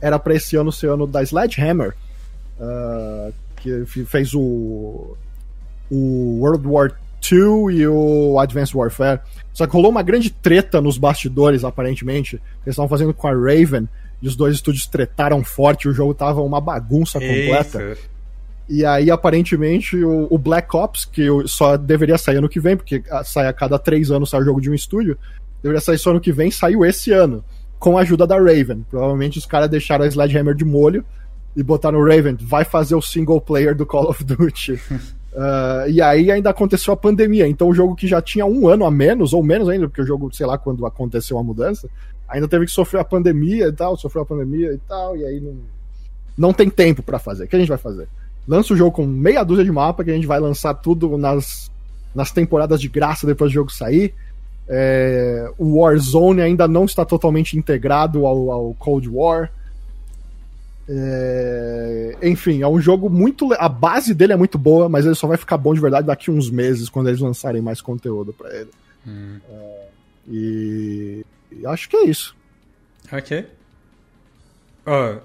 Era 0.00 0.18
para 0.18 0.34
esse 0.34 0.56
ano 0.56 0.72
ser 0.72 0.90
ano 0.90 1.06
da 1.06 1.22
Sledgehammer, 1.22 1.94
uh, 2.60 3.32
que 3.56 3.84
fez 4.06 4.32
o, 4.32 5.16
o 5.90 6.40
World 6.40 6.66
War 6.66 6.92
II 7.30 7.74
e 7.76 7.86
o 7.86 8.38
Advanced 8.38 8.74
Warfare. 8.74 9.20
Só 9.52 9.66
que 9.66 9.72
rolou 9.72 9.90
uma 9.90 10.02
grande 10.02 10.30
treta 10.30 10.80
nos 10.80 10.98
bastidores, 10.98 11.64
aparentemente. 11.64 12.36
Eles 12.36 12.74
estavam 12.74 12.88
fazendo 12.88 13.12
com 13.12 13.26
a 13.26 13.32
Raven 13.32 13.88
e 14.22 14.28
os 14.28 14.36
dois 14.36 14.54
estúdios 14.54 14.86
tretaram 14.86 15.42
forte. 15.42 15.88
O 15.88 15.92
jogo 15.92 16.14
tava 16.14 16.40
uma 16.40 16.60
bagunça 16.60 17.18
completa. 17.18 17.82
Eita. 17.82 18.18
E 18.68 18.84
aí, 18.84 19.10
aparentemente, 19.10 19.96
o, 19.96 20.26
o, 20.30 20.36
Black 20.36 20.76
Ops, 20.76 21.06
que 21.06 21.26
só 21.46 21.76
deveria 21.76 22.18
sair 22.18 22.36
ano 22.36 22.48
que 22.48 22.60
vem, 22.60 22.76
porque 22.76 23.02
sai 23.24 23.46
a 23.46 23.52
cada 23.52 23.78
três 23.78 24.10
anos 24.10 24.28
sai 24.28 24.42
o 24.42 24.44
jogo 24.44 24.60
de 24.60 24.70
um 24.70 24.74
estúdio, 24.74 25.16
deveria 25.62 25.80
sair 25.80 25.96
só 25.96 26.10
ano 26.10 26.20
que 26.20 26.30
vem, 26.30 26.50
saiu 26.50 26.84
esse 26.84 27.10
ano, 27.10 27.42
com 27.78 27.96
a 27.96 28.02
ajuda 28.02 28.26
da 28.26 28.36
Raven. 28.36 28.84
Provavelmente 28.90 29.38
os 29.38 29.46
caras 29.46 29.70
deixaram 29.70 30.04
a 30.04 30.08
Sledgehammer 30.08 30.54
de 30.54 30.66
molho 30.66 31.02
e 31.56 31.62
botaram 31.62 31.98
o 31.98 32.06
Raven, 32.06 32.36
vai 32.38 32.62
fazer 32.62 32.94
o 32.94 33.00
single 33.00 33.40
player 33.40 33.74
do 33.74 33.86
Call 33.86 34.10
of 34.10 34.22
Duty. 34.22 34.78
uh, 35.38 35.90
e 35.90 36.02
aí 36.02 36.30
ainda 36.30 36.50
aconteceu 36.50 36.92
a 36.92 36.96
pandemia, 36.96 37.46
então 37.46 37.68
o 37.68 37.74
jogo 37.74 37.94
que 37.94 38.06
já 38.06 38.20
tinha 38.20 38.44
um 38.44 38.68
ano 38.68 38.84
a 38.84 38.90
menos, 38.90 39.32
ou 39.32 39.42
menos 39.42 39.68
ainda, 39.68 39.88
porque 39.88 40.02
o 40.02 40.06
jogo, 40.06 40.34
sei 40.34 40.46
lá 40.46 40.58
quando 40.58 40.84
aconteceu 40.84 41.38
a 41.38 41.42
mudança, 41.42 41.88
ainda 42.28 42.46
teve 42.46 42.66
que 42.66 42.72
sofrer 42.72 43.00
a 43.00 43.04
pandemia 43.04 43.68
e 43.68 43.72
tal, 43.72 43.96
sofreu 43.96 44.22
a 44.22 44.26
pandemia 44.26 44.72
e 44.72 44.78
tal, 44.88 45.16
e 45.16 45.24
aí 45.24 45.40
não, 45.40 45.56
não 46.36 46.52
tem 46.52 46.68
tempo 46.68 47.02
para 47.02 47.18
fazer. 47.18 47.44
O 47.44 47.48
que 47.48 47.56
a 47.56 47.58
gente 47.58 47.68
vai 47.68 47.78
fazer? 47.78 48.08
lança 48.48 48.72
o 48.72 48.76
jogo 48.76 48.92
com 48.92 49.06
meia 49.06 49.44
dúzia 49.44 49.62
de 49.62 49.70
mapa, 49.70 50.02
que 50.02 50.10
a 50.10 50.14
gente 50.14 50.26
vai 50.26 50.40
lançar 50.40 50.72
tudo 50.72 51.18
nas, 51.18 51.70
nas 52.14 52.32
temporadas 52.32 52.80
de 52.80 52.88
graça 52.88 53.26
depois 53.26 53.50
do 53.50 53.54
jogo 53.54 53.70
sair. 53.70 54.14
É, 54.66 55.50
o 55.58 55.78
Warzone 55.78 56.40
ainda 56.40 56.66
não 56.66 56.86
está 56.86 57.04
totalmente 57.04 57.58
integrado 57.58 58.24
ao, 58.26 58.50
ao 58.50 58.74
Cold 58.74 59.06
War. 59.10 59.52
É, 60.88 62.16
enfim, 62.22 62.62
é 62.62 62.68
um 62.68 62.80
jogo 62.80 63.10
muito. 63.10 63.52
A 63.58 63.68
base 63.68 64.14
dele 64.14 64.32
é 64.32 64.36
muito 64.36 64.56
boa, 64.56 64.88
mas 64.88 65.04
ele 65.04 65.14
só 65.14 65.26
vai 65.26 65.36
ficar 65.36 65.58
bom 65.58 65.74
de 65.74 65.80
verdade 65.80 66.06
daqui 66.06 66.30
uns 66.30 66.50
meses, 66.50 66.88
quando 66.88 67.08
eles 67.08 67.20
lançarem 67.20 67.60
mais 67.60 67.80
conteúdo 67.80 68.32
para 68.32 68.54
ele. 68.54 68.70
Hum. 69.06 69.38
É, 69.50 69.88
e, 70.28 71.26
e, 71.52 71.66
acho 71.66 71.88
que 71.88 71.96
é 71.96 72.04
isso. 72.04 72.34
Ok. 73.12 73.46
Uh, 74.86 75.20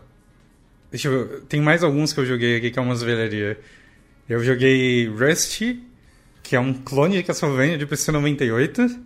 Deixa 0.94 1.08
eu. 1.08 1.42
Tem 1.50 1.60
mais 1.60 1.84
alguns 1.84 2.14
que 2.14 2.20
eu 2.20 2.26
joguei 2.26 2.58
aqui 2.58 2.70
que 2.70 2.78
é 2.78 2.82
umas 2.82 3.02
velharias. 3.02 3.58
Eu 4.30 4.44
joguei 4.44 5.08
Rust, 5.08 5.60
que 6.44 6.56
é 6.56 6.60
um 6.60 6.72
clone 6.72 7.18
de 7.18 7.24
Castlevania 7.24 7.80
de 7.80 7.88
PC 7.88 8.12
98. 8.12 9.00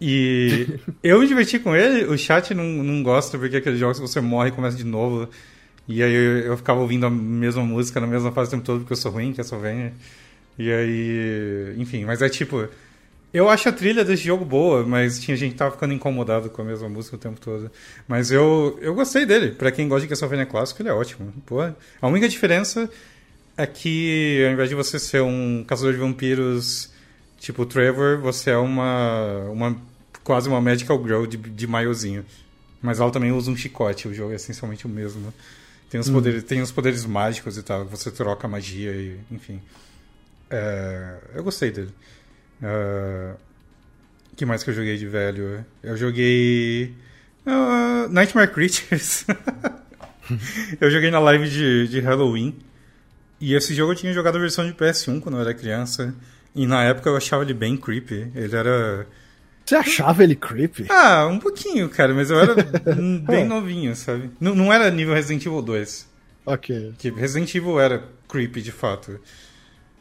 E 0.00 0.66
eu 1.04 1.20
me 1.20 1.26
diverti 1.28 1.58
com 1.58 1.76
ele. 1.76 2.06
O 2.06 2.16
chat 2.16 2.54
não, 2.54 2.64
não 2.64 3.02
gosta 3.02 3.36
porque 3.36 3.58
aqueles 3.58 3.78
jogos 3.78 3.98
que 4.00 4.08
você 4.08 4.22
morre 4.22 4.48
e 4.48 4.52
começa 4.52 4.74
de 4.74 4.84
novo. 4.84 5.28
E 5.88 6.02
aí 6.02 6.12
eu, 6.12 6.38
eu, 6.38 6.56
ficava 6.56 6.80
ouvindo 6.80 7.06
a 7.06 7.10
mesma 7.10 7.62
música 7.62 8.00
na 8.00 8.06
mesma 8.06 8.32
fase 8.32 8.48
o 8.48 8.50
tempo 8.50 8.64
todo 8.64 8.80
porque 8.80 8.92
eu 8.92 8.96
sou 8.96 9.12
ruim, 9.12 9.32
Castlevania. 9.32 9.92
E 10.58 10.72
aí. 10.72 11.74
Enfim, 11.76 12.04
mas 12.04 12.22
é 12.22 12.28
tipo. 12.28 12.68
Eu 13.32 13.48
acho 13.50 13.68
a 13.68 13.72
trilha 13.72 14.04
desse 14.04 14.22
jogo 14.24 14.44
boa, 14.44 14.84
mas 14.84 15.20
tinha 15.20 15.36
gente 15.36 15.52
que 15.52 15.58
tava 15.58 15.72
ficando 15.72 15.92
incomodado 15.92 16.48
com 16.48 16.62
a 16.62 16.64
mesma 16.64 16.88
música 16.88 17.16
o 17.16 17.18
tempo 17.18 17.38
todo. 17.38 17.70
Mas 18.08 18.30
eu, 18.30 18.78
eu 18.80 18.94
gostei 18.94 19.26
dele. 19.26 19.50
Para 19.50 19.70
quem 19.70 19.88
gosta 19.88 20.02
de 20.02 20.08
Castlevania 20.08 20.46
clássico, 20.46 20.80
ele 20.80 20.88
é 20.88 20.92
ótimo. 20.92 21.32
Pô, 21.44 21.60
a 21.60 22.08
única 22.08 22.28
diferença 22.28 22.88
é 23.56 23.66
que 23.66 24.42
ao 24.46 24.52
invés 24.52 24.68
de 24.68 24.74
você 24.74 24.98
ser 24.98 25.22
um 25.22 25.64
caçador 25.66 25.92
de 25.92 25.98
vampiros 25.98 26.90
tipo 27.38 27.66
Trevor, 27.66 28.18
você 28.18 28.50
é 28.50 28.56
uma, 28.56 29.44
uma 29.50 29.76
quase 30.24 30.48
uma 30.48 30.60
Magical 30.60 31.02
Girl 31.02 31.26
de, 31.26 31.36
de 31.36 31.66
maiozinho. 31.66 32.24
Mas 32.82 33.00
ela 33.00 33.10
também 33.10 33.32
usa 33.32 33.50
um 33.50 33.56
chicote, 33.56 34.08
o 34.08 34.14
jogo 34.14 34.32
é 34.32 34.36
essencialmente 34.36 34.86
o 34.86 34.88
mesmo. 34.88 35.32
Tem 35.88 36.00
os, 36.00 36.08
hum. 36.08 36.14
poderes, 36.14 36.42
tem 36.42 36.60
os 36.60 36.72
poderes 36.72 37.04
mágicos 37.06 37.56
e 37.56 37.62
tal, 37.62 37.84
você 37.84 38.10
troca 38.10 38.48
magia 38.48 38.92
e 38.92 39.18
enfim. 39.30 39.60
É, 40.50 41.18
eu 41.34 41.44
gostei 41.44 41.70
dele. 41.70 41.92
Uh, 42.62 43.36
que 44.36 44.44
mais 44.44 44.62
que 44.62 44.70
eu 44.70 44.74
joguei 44.74 44.96
de 44.96 45.06
velho? 45.06 45.64
Eu 45.82 45.96
joguei. 45.96 46.94
Uh, 47.46 48.08
Nightmare 48.08 48.50
Creatures. 48.50 49.24
eu 50.80 50.90
joguei 50.90 51.10
na 51.10 51.18
live 51.18 51.48
de, 51.48 51.88
de 51.88 52.00
Halloween. 52.00 52.56
E 53.40 53.54
esse 53.54 53.74
jogo 53.74 53.92
eu 53.92 53.96
tinha 53.96 54.12
jogado 54.12 54.36
a 54.36 54.40
versão 54.40 54.66
de 54.66 54.74
PS1 54.74 55.20
quando 55.20 55.36
eu 55.36 55.42
era 55.42 55.54
criança. 55.54 56.14
E 56.54 56.66
na 56.66 56.82
época 56.84 57.10
eu 57.10 57.16
achava 57.16 57.42
ele 57.42 57.54
bem 57.54 57.76
creepy. 57.76 58.30
Ele 58.34 58.56
era. 58.56 59.06
Você 59.66 59.74
achava 59.74 60.22
ele 60.22 60.36
creepy? 60.36 60.86
Ah, 60.88 61.26
um 61.26 61.40
pouquinho, 61.40 61.88
cara, 61.88 62.14
mas 62.14 62.30
eu 62.30 62.38
era 62.38 62.54
bem 63.26 63.44
novinho, 63.44 63.96
sabe? 63.96 64.30
Não, 64.38 64.54
não 64.54 64.72
era 64.72 64.88
nível 64.90 65.12
Resident 65.12 65.44
Evil 65.44 65.60
2. 65.60 66.08
Ok. 66.46 66.94
Que 66.96 67.10
Resident 67.10 67.52
Evil 67.52 67.80
era 67.80 68.04
creepy 68.28 68.62
de 68.62 68.70
fato. 68.70 69.20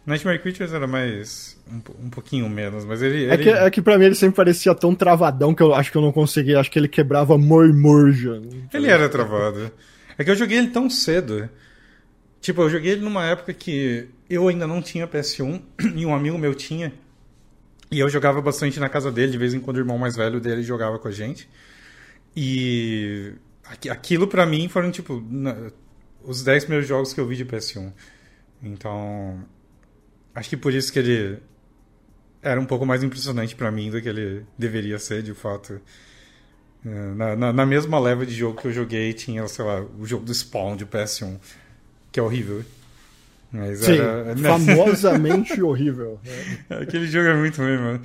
Nightmare 0.05 0.39
Creatures 0.39 0.71
era 0.71 0.85
mais. 0.85 1.57
Um, 1.67 2.05
um 2.05 2.09
pouquinho 2.11 2.47
menos, 2.47 2.85
mas 2.85 3.01
ele. 3.01 3.25
É, 3.25 3.37
que, 3.37 3.49
é 3.49 3.69
que 3.71 3.81
pra 3.81 3.97
mim 3.97 4.05
ele 4.05 4.13
sempre 4.13 4.35
parecia 4.35 4.75
tão 4.75 4.93
travadão 4.93 5.55
que 5.55 5.63
eu 5.63 5.73
acho 5.73 5.91
que 5.91 5.97
eu 5.97 6.01
não 6.01 6.11
conseguia. 6.11 6.59
Acho 6.59 6.69
que 6.69 6.77
ele 6.77 6.87
quebrava 6.87 7.35
Mormurja. 7.35 8.39
Ele 8.71 8.87
era 8.87 9.09
travado. 9.09 9.71
É 10.15 10.23
que 10.23 10.29
eu 10.29 10.35
joguei 10.35 10.59
ele 10.59 10.67
tão 10.67 10.87
cedo. 10.91 11.49
Tipo, 12.39 12.61
eu 12.61 12.69
joguei 12.69 12.91
ele 12.91 13.01
numa 13.01 13.25
época 13.25 13.51
que 13.51 14.07
eu 14.29 14.47
ainda 14.47 14.67
não 14.67 14.79
tinha 14.79 15.07
PS1 15.07 15.59
e 15.95 16.05
um 16.05 16.13
amigo 16.13 16.37
meu 16.37 16.53
tinha. 16.53 16.93
E 17.91 17.99
eu 17.99 18.09
jogava 18.09 18.41
bastante 18.41 18.79
na 18.79 18.89
casa 18.89 19.11
dele, 19.11 19.31
de 19.31 19.37
vez 19.37 19.53
em 19.53 19.59
quando 19.59 19.77
o 19.77 19.79
irmão 19.79 19.97
mais 19.97 20.15
velho 20.15 20.39
dele 20.39 20.63
jogava 20.63 20.97
com 20.99 21.07
a 21.07 21.11
gente. 21.11 21.49
E 22.35 23.33
aquilo 23.89 24.27
para 24.27 24.45
mim 24.45 24.67
foram, 24.67 24.91
tipo, 24.91 25.23
os 26.23 26.43
10 26.43 26.65
primeiros 26.65 26.87
jogos 26.87 27.13
que 27.13 27.19
eu 27.19 27.27
vi 27.27 27.35
de 27.35 27.45
PS1. 27.45 27.93
Então, 28.61 29.45
Acho 30.35 30.49
que 30.49 30.57
por 30.57 30.73
isso 30.73 30.91
que 30.91 30.99
ele 30.99 31.39
era 32.41 32.59
um 32.59 32.65
pouco 32.65 32.85
mais 32.85 33.01
impressionante 33.01 33.55
para 33.55 33.71
mim 33.71 33.89
do 33.89 34.01
que 34.01 34.09
ele 34.09 34.45
deveria 34.57 34.99
ser, 34.99 35.23
de 35.23 35.33
fato. 35.33 35.79
É, 36.85 36.89
na, 37.15 37.35
na, 37.37 37.53
na, 37.53 37.65
mesma 37.65 37.97
leva 37.97 38.25
de 38.25 38.35
jogo 38.35 38.59
que 38.59 38.67
eu 38.67 38.71
joguei, 38.71 39.13
tinha, 39.13 39.47
sei 39.47 39.63
lá, 39.63 39.81
o 39.97 40.05
jogo 40.05 40.25
do 40.25 40.33
Spawn 40.33 40.75
de 40.75 40.85
PS1, 40.85 41.39
que 42.11 42.19
é 42.19 42.23
horrível. 42.23 42.65
Mas 43.51 43.79
Sim, 43.79 43.99
era... 43.99 44.35
famosamente 44.37 45.61
horrível. 45.61 46.19
Aquele 46.69 47.07
jogo 47.07 47.27
é 47.27 47.35
muito 47.35 47.61
ruim, 47.61 47.77
mano. 47.77 48.01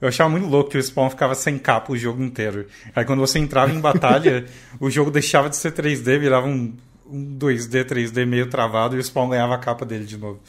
Eu 0.00 0.08
achava 0.08 0.28
muito 0.28 0.46
louco 0.46 0.70
que 0.70 0.78
o 0.78 0.82
Spawn 0.82 1.08
ficava 1.08 1.34
sem 1.34 1.58
capa 1.58 1.92
o 1.92 1.96
jogo 1.96 2.22
inteiro. 2.22 2.66
Aí 2.94 3.04
quando 3.04 3.20
você 3.20 3.38
entrava 3.38 3.72
em 3.72 3.80
batalha, 3.80 4.44
o 4.78 4.90
jogo 4.90 5.10
deixava 5.10 5.48
de 5.48 5.56
ser 5.56 5.72
3D, 5.72 6.18
virava 6.18 6.46
um, 6.46 6.74
um 7.06 7.38
2D, 7.38 7.84
3D 7.84 8.26
meio 8.26 8.48
travado 8.48 8.96
e 8.96 8.98
o 8.98 9.02
Spawn 9.02 9.30
ganhava 9.30 9.54
a 9.54 9.58
capa 9.58 9.86
dele 9.86 10.04
de 10.04 10.18
novo. 10.18 10.40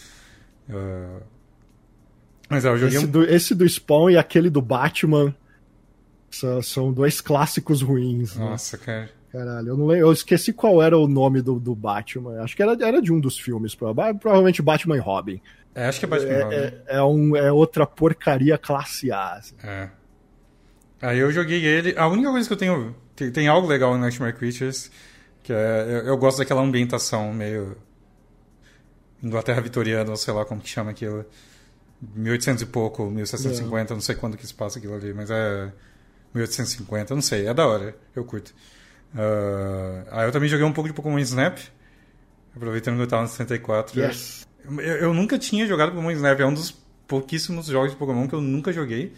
Uh... 0.69 1.21
Mas 2.49 2.65
é, 2.65 2.69
eu 2.69 2.77
joguei 2.77 2.97
esse, 2.97 3.05
um... 3.05 3.09
do, 3.09 3.23
esse 3.23 3.55
do 3.55 3.67
Spawn 3.67 4.09
e 4.09 4.17
aquele 4.17 4.49
do 4.49 4.61
Batman 4.61 5.33
são, 6.29 6.61
são 6.61 6.93
dois 6.93 7.21
clássicos 7.21 7.81
ruins. 7.81 8.35
Né? 8.35 8.45
Nossa, 8.45 8.77
né? 8.77 8.83
cara. 8.83 9.09
Caralho, 9.35 9.67
eu, 9.67 9.77
não 9.77 9.85
lembro, 9.85 10.07
eu 10.07 10.13
esqueci 10.13 10.53
qual 10.53 10.81
era 10.81 10.97
o 10.97 11.09
nome 11.09 11.41
do, 11.41 11.59
do 11.59 11.75
Batman. 11.75 12.41
Acho 12.41 12.55
que 12.55 12.63
era, 12.63 12.71
era 12.79 13.01
de 13.01 13.11
um 13.11 13.19
dos 13.19 13.37
filmes, 13.37 13.75
provavelmente 13.75 14.61
Batman 14.61 14.95
e 14.95 14.99
Robin. 14.99 15.41
É, 15.73 15.87
acho 15.87 15.99
que 15.99 16.05
é 16.05 16.07
Batman 16.07 16.31
é, 16.31 16.41
Robin. 16.41 16.55
É, 16.55 16.83
é, 16.87 17.03
um, 17.03 17.35
é 17.35 17.51
outra 17.51 17.85
porcaria 17.85 18.57
classe 18.57 19.11
A. 19.11 19.33
Assim. 19.33 19.55
É. 19.61 19.89
Aí 21.01 21.19
eu 21.19 21.29
joguei 21.33 21.65
ele. 21.65 21.93
A 21.97 22.07
única 22.07 22.31
coisa 22.31 22.47
que 22.47 22.53
eu 22.53 22.57
tenho. 22.57 22.95
Tem, 23.13 23.29
tem 23.29 23.47
algo 23.49 23.67
legal 23.67 23.93
no 23.93 23.99
Nightmare 23.99 24.33
Creatures, 24.33 24.89
que 25.43 25.51
é. 25.51 25.81
Eu, 25.81 26.07
eu 26.07 26.17
gosto 26.17 26.37
daquela 26.37 26.61
ambientação 26.61 27.33
meio 27.33 27.75
Inglaterra 29.21 29.59
vitoriana, 29.59 30.11
ou 30.11 30.15
sei 30.15 30.33
lá 30.33 30.45
como 30.45 30.61
que 30.61 30.69
chama 30.69 30.91
aquilo. 30.91 31.25
1800 32.15 32.63
e 32.63 32.65
pouco, 32.67 33.09
1750, 33.09 33.93
não 33.93 34.01
sei 34.01 34.15
quando 34.15 34.37
que 34.37 34.47
se 34.47 34.53
passa 34.53 34.79
aquilo 34.79 34.95
ali, 34.95 35.13
mas 35.13 35.29
é 35.29 35.73
1850, 36.33 37.15
não 37.15 37.21
sei, 37.21 37.47
é 37.47 37.53
da 37.53 37.67
hora, 37.67 37.95
eu 38.15 38.23
curto. 38.23 38.53
Uh, 39.15 40.05
aí 40.11 40.27
eu 40.27 40.31
também 40.31 40.49
joguei 40.49 40.65
um 40.65 40.73
pouco 40.73 40.89
de 40.89 40.93
Pokémon 40.93 41.17
Snap, 41.19 41.57
aproveitando 42.53 42.97
que 42.97 43.03
eu 43.03 43.07
tava 43.07 43.21
no 43.23 43.29
64. 43.29 43.97
Yes. 43.97 44.45
Eu, 44.65 44.79
eu, 44.79 45.13
nunca 45.13 45.39
tinha 45.39 45.65
jogado 45.65 45.91
Pokémon 45.91 46.11
Snap, 46.11 46.39
é 46.39 46.45
um 46.45 46.53
dos 46.53 46.71
pouquíssimos 47.07 47.67
jogos 47.67 47.91
de 47.91 47.97
Pokémon 47.97 48.27
que 48.27 48.35
eu 48.35 48.41
nunca 48.41 48.73
joguei. 48.73 49.13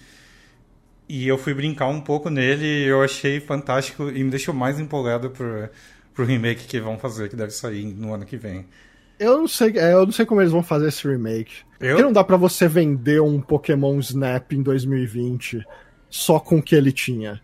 E 1.09 1.27
eu 1.27 1.37
fui 1.37 1.53
brincar 1.53 1.87
um 1.87 2.01
pouco 2.01 2.29
nele 2.29 2.65
e 2.65 2.83
eu 2.83 3.01
achei 3.01 3.39
fantástico 3.39 4.09
e 4.09 4.23
me 4.23 4.29
deixou 4.29 4.53
mais 4.53 4.77
empolgado 4.77 5.29
pro, 5.29 5.69
pro 6.13 6.25
remake 6.25 6.67
que 6.67 6.79
vão 6.79 6.99
fazer, 6.99 7.29
que 7.29 7.35
deve 7.35 7.51
sair 7.51 7.85
no 7.85 8.13
ano 8.13 8.25
que 8.25 8.35
vem. 8.35 8.65
Eu 9.17 9.37
não 9.37 9.47
sei, 9.47 9.77
é, 9.77 9.93
eu 9.93 10.05
não 10.05 10.11
sei 10.11 10.25
como 10.25 10.41
eles 10.41 10.51
vão 10.51 10.61
fazer 10.61 10.89
esse 10.89 11.07
remake. 11.07 11.61
Eu? 11.79 11.89
Porque 11.89 12.03
não 12.03 12.11
dá 12.11 12.23
para 12.23 12.37
você 12.37 12.67
vender 12.67 13.21
um 13.21 13.39
Pokémon 13.39 13.97
Snap 13.99 14.51
em 14.51 14.61
2020 14.61 15.65
só 16.09 16.39
com 16.39 16.57
o 16.57 16.61
que 16.61 16.75
ele 16.75 16.91
tinha. 16.91 17.41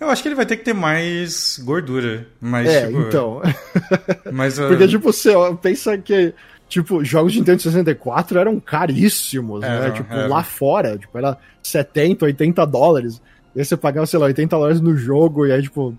Eu 0.00 0.10
acho 0.10 0.22
que 0.22 0.28
ele 0.28 0.34
vai 0.34 0.44
ter 0.44 0.56
que 0.56 0.64
ter 0.64 0.74
mais 0.74 1.60
gordura. 1.64 2.26
Mais, 2.40 2.68
é, 2.68 2.86
tipo... 2.86 3.00
então. 3.00 3.42
mas, 4.32 4.58
uh... 4.58 4.66
Porque, 4.68 4.88
tipo, 4.88 5.12
você 5.12 5.30
ó, 5.30 5.54
pensa 5.54 5.96
que 5.96 6.34
tipo, 6.68 7.04
jogos 7.04 7.32
de 7.32 7.38
Nintendo 7.38 7.62
64 7.62 8.38
eram 8.38 8.58
caríssimos, 8.58 9.60
né? 9.60 9.90
Tipo, 9.92 10.14
lá 10.28 10.42
fora, 10.42 10.98
tipo, 10.98 11.16
era 11.16 11.38
70, 11.62 12.24
80 12.24 12.66
dólares. 12.66 13.22
E 13.54 13.60
aí 13.60 13.64
você 13.64 13.76
pagava, 13.76 14.06
sei 14.06 14.18
lá, 14.18 14.26
80 14.26 14.56
dólares 14.56 14.80
no 14.80 14.96
jogo, 14.96 15.46
e 15.46 15.52
aí, 15.52 15.62
tipo. 15.62 15.96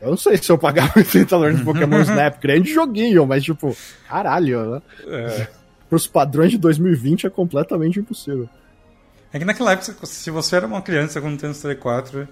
Eu 0.00 0.10
não 0.10 0.16
sei 0.16 0.36
se 0.36 0.52
eu 0.52 0.58
pagava 0.58 0.92
80 0.96 1.26
dólares 1.26 1.58
no 1.58 1.64
Pokémon 1.64 2.00
Snap, 2.02 2.40
grande 2.40 2.72
joguinho, 2.72 3.26
mas, 3.26 3.42
tipo, 3.42 3.76
caralho, 4.08 4.70
né? 4.70 4.82
É. 5.08 5.48
Pros 5.88 6.06
padrões 6.06 6.50
de 6.50 6.58
2020 6.58 7.26
é 7.26 7.30
completamente 7.30 7.98
impossível. 7.98 8.48
É 9.32 9.38
que 9.38 9.44
naquela 9.44 9.72
época, 9.72 10.06
se 10.06 10.30
você 10.30 10.56
era 10.56 10.66
uma 10.66 10.82
criança 10.82 11.20
com 11.20 11.28
Nintendo 11.28 11.54
64 11.54 12.28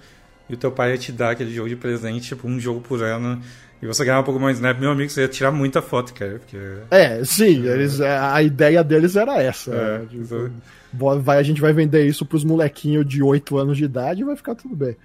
e 0.48 0.54
o 0.54 0.56
teu 0.56 0.70
pai 0.70 0.92
ia 0.92 0.98
te 0.98 1.12
dar 1.12 1.30
aquele 1.30 1.52
jogo 1.52 1.68
de 1.68 1.76
presente, 1.76 2.28
tipo, 2.28 2.46
um 2.46 2.58
jogo 2.60 2.80
por 2.80 3.02
ano, 3.02 3.40
e 3.82 3.86
você 3.86 4.04
ganhava 4.04 4.24
Pokémon 4.24 4.50
Snap, 4.50 4.78
meu 4.78 4.90
amigo, 4.90 5.10
você 5.10 5.22
ia 5.22 5.28
tirar 5.28 5.50
muita 5.50 5.82
foto, 5.82 6.14
cara. 6.14 6.38
Porque... 6.38 6.56
É, 6.90 7.22
sim, 7.24 7.66
eles, 7.66 8.00
a 8.00 8.42
ideia 8.42 8.82
deles 8.82 9.16
era 9.16 9.42
essa. 9.42 9.74
É, 9.74 9.98
né? 9.98 10.06
tipo, 10.08 10.50
vai, 10.92 11.38
a 11.38 11.42
gente 11.42 11.60
vai 11.60 11.72
vender 11.72 12.06
isso 12.06 12.24
pros 12.24 12.44
molequinhos 12.44 13.06
de 13.06 13.22
8 13.22 13.58
anos 13.58 13.76
de 13.76 13.84
idade 13.84 14.22
e 14.22 14.24
vai 14.24 14.36
ficar 14.36 14.54
tudo 14.54 14.74
bem. 14.74 14.96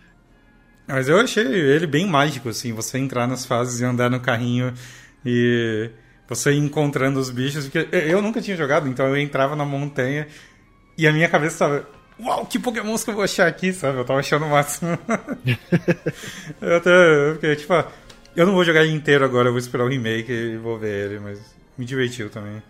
Mas 0.88 1.08
eu 1.08 1.20
achei 1.20 1.46
ele 1.46 1.86
bem 1.86 2.08
mágico, 2.08 2.50
assim, 2.50 2.74
você 2.74 2.98
entrar 2.98 3.28
nas 3.28 3.46
fases 3.46 3.80
e 3.80 3.86
andar 3.86 4.10
no 4.10 4.20
carrinho 4.20 4.74
e 5.26 5.90
você 6.28 6.52
ir 6.52 6.58
encontrando 6.58 7.20
os 7.20 7.30
bichos, 7.30 7.68
porque 7.68 7.88
eu 7.92 8.22
nunca 8.22 8.42
tinha 8.42 8.56
jogado, 8.56 8.88
então 8.88 9.08
eu 9.08 9.18
entrava 9.18 9.56
na 9.56 9.66
montanha 9.66 10.26
e 10.98 11.08
a 11.08 11.12
minha 11.12 11.28
cabeça 11.28 11.60
tava. 11.60 11.99
Uau, 12.22 12.46
que 12.46 12.60
Pokémon 12.60 12.98
que 12.98 13.10
eu 13.10 13.14
vou 13.14 13.24
achar 13.24 13.48
aqui, 13.48 13.72
sabe? 13.72 13.98
Eu 13.98 14.06
tava 14.06 14.20
achando 14.20 14.46
o 14.46 14.50
máximo. 14.50 14.98
eu 16.62 16.76
até. 16.76 17.32
Porque, 17.32 17.56
tipo, 17.56 17.74
eu 18.36 18.46
não 18.46 18.54
vou 18.54 18.64
jogar 18.64 18.84
ele 18.84 18.94
inteiro 18.94 19.24
agora, 19.24 19.48
eu 19.48 19.54
vou 19.54 19.60
esperar 19.60 19.86
o 19.86 19.88
remake 19.88 20.32
e 20.32 20.58
vou 20.58 20.78
ver 20.78 21.06
ele, 21.06 21.20
mas 21.20 21.40
me 21.78 21.86
divertiu 21.86 22.30
também. 22.30 22.62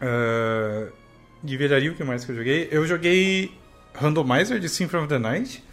Uh, 0.00 0.92
de 1.42 1.56
viraria 1.56 1.90
o 1.90 1.94
que 1.94 2.04
mais 2.04 2.24
que 2.24 2.32
eu 2.32 2.36
joguei? 2.36 2.68
Eu 2.70 2.86
joguei 2.86 3.52
Randomizer 3.94 4.58
de 4.60 4.68
Symphony 4.68 5.02
of 5.02 5.08
the 5.08 5.18
Night. 5.18 5.64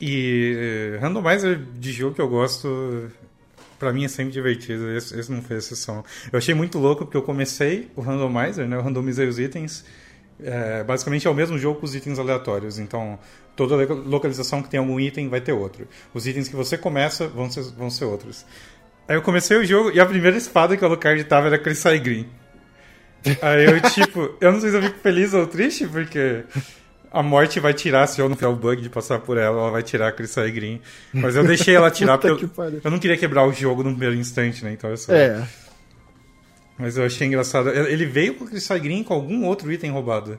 E 0.00 0.96
uh, 0.96 1.00
Randomizer 1.00 1.58
de 1.78 1.92
jogo 1.92 2.14
que 2.14 2.20
eu 2.20 2.28
gosto, 2.28 3.10
pra 3.78 3.92
mim 3.92 4.04
é 4.04 4.08
sempre 4.08 4.32
divertido. 4.32 4.90
Esse, 4.90 5.18
esse 5.18 5.32
não 5.32 5.42
foi 5.42 5.56
exceção. 5.56 6.04
Eu 6.30 6.38
achei 6.38 6.54
muito 6.54 6.78
louco 6.78 7.04
porque 7.04 7.16
eu 7.16 7.22
comecei 7.22 7.90
o 7.96 8.02
Randomizer, 8.02 8.68
né? 8.68 8.76
Eu 8.76 8.82
randomizei 8.82 9.26
os 9.26 9.38
itens. 9.38 9.84
É, 10.42 10.84
basicamente 10.84 11.26
é 11.26 11.30
o 11.30 11.34
mesmo 11.34 11.58
jogo 11.58 11.80
com 11.80 11.86
os 11.86 11.94
itens 11.94 12.18
aleatórios. 12.18 12.78
Então, 12.78 13.18
toda 13.56 13.76
localização 13.92 14.62
que 14.62 14.68
tem 14.68 14.78
algum 14.78 14.98
item 15.00 15.28
vai 15.28 15.40
ter 15.40 15.52
outro. 15.52 15.86
Os 16.14 16.26
itens 16.26 16.48
que 16.48 16.56
você 16.56 16.78
começa 16.78 17.26
vão 17.26 17.50
ser, 17.50 17.62
vão 17.76 17.90
ser 17.90 18.04
outros. 18.04 18.46
Aí 19.08 19.16
eu 19.16 19.22
comecei 19.22 19.56
o 19.56 19.64
jogo 19.64 19.90
e 19.90 19.98
a 19.98 20.06
primeira 20.06 20.36
espada 20.36 20.76
que 20.76 20.82
o 20.84 20.86
Alucard 20.86 21.22
tava 21.24 21.46
era 21.46 21.58
Crisai 21.58 21.98
Green. 21.98 22.28
Aí 23.42 23.64
eu, 23.64 23.80
tipo, 23.90 24.36
eu 24.40 24.52
não 24.52 24.60
sei 24.60 24.70
se 24.70 24.76
eu 24.76 24.82
fico 24.82 24.98
feliz 25.00 25.34
ou 25.34 25.46
triste, 25.46 25.86
porque 25.88 26.44
a 27.10 27.22
morte 27.22 27.58
vai 27.58 27.74
tirar, 27.74 28.06
se 28.06 28.20
eu 28.20 28.28
não 28.28 28.36
fizer 28.36 28.48
o 28.48 28.54
bug 28.54 28.80
de 28.80 28.88
passar 28.88 29.18
por 29.18 29.36
ela, 29.36 29.58
ela 29.58 29.70
vai 29.70 29.82
tirar 29.82 30.08
a 30.08 30.46
Green. 30.48 30.80
Mas 31.12 31.36
eu 31.36 31.44
deixei 31.44 31.74
ela 31.74 31.90
tirar 31.90 32.18
porque 32.18 32.44
eu, 32.44 32.80
eu, 32.84 32.90
não 32.90 32.98
queria 32.98 33.16
quebrar 33.16 33.46
o 33.46 33.52
jogo 33.52 33.82
no 33.82 33.90
primeiro 33.90 34.14
instante, 34.14 34.64
né? 34.64 34.72
Então 34.72 34.90
eu 34.90 34.96
só... 34.96 35.12
É. 35.12 35.46
Mas 36.78 36.96
eu 36.96 37.04
achei 37.04 37.26
engraçado. 37.26 37.70
Ele 37.70 38.06
veio 38.06 38.34
com 38.34 38.44
o 38.44 38.80
Green 38.80 39.02
com 39.02 39.12
algum 39.12 39.44
outro 39.44 39.70
item 39.72 39.90
roubado. 39.90 40.38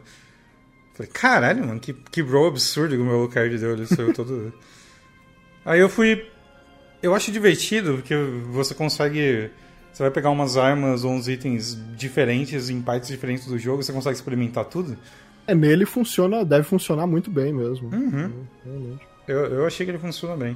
Falei, 0.93 1.11
caralho, 1.11 1.65
mano, 1.65 1.79
que, 1.79 1.93
que 1.93 2.23
bro 2.23 2.47
absurdo 2.47 2.95
que 2.95 3.01
o 3.01 3.05
meu 3.05 3.27
card 3.27 3.57
deu. 3.57 3.73
Ele 3.73 3.85
saiu 3.85 4.13
todo. 4.13 4.53
Aí 5.65 5.79
eu 5.79 5.89
fui. 5.89 6.25
Eu 7.01 7.13
acho 7.13 7.31
divertido, 7.31 7.95
porque 7.95 8.15
você 8.49 8.73
consegue. 8.73 9.49
Você 9.91 10.03
vai 10.03 10.11
pegar 10.11 10.29
umas 10.29 10.55
armas 10.55 11.03
ou 11.03 11.11
uns 11.11 11.27
itens 11.27 11.77
diferentes 11.95 12.69
em 12.69 12.81
partes 12.81 13.09
diferentes 13.09 13.47
do 13.47 13.57
jogo, 13.57 13.83
você 13.83 13.91
consegue 13.91 14.15
experimentar 14.15 14.65
tudo. 14.65 14.97
É, 15.47 15.55
nele 15.55 15.85
funciona, 15.85 16.45
deve 16.45 16.63
funcionar 16.63 17.07
muito 17.07 17.31
bem 17.31 17.51
mesmo. 17.51 17.89
Uhum. 17.91 18.97
Eu, 19.27 19.45
eu 19.45 19.65
achei 19.65 19.85
que 19.85 19.91
ele 19.91 19.97
funciona 19.97 20.37
bem. 20.37 20.55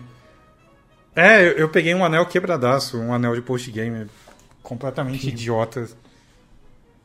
É, 1.16 1.42
eu, 1.48 1.52
eu 1.54 1.70
peguei 1.70 1.94
um 1.96 2.06
anel 2.06 2.26
quebradaço, 2.26 2.98
um 2.98 3.14
anel 3.14 3.34
de 3.36 3.42
post-game 3.42 4.08
completamente 4.64 5.28
idiota. 5.28 5.88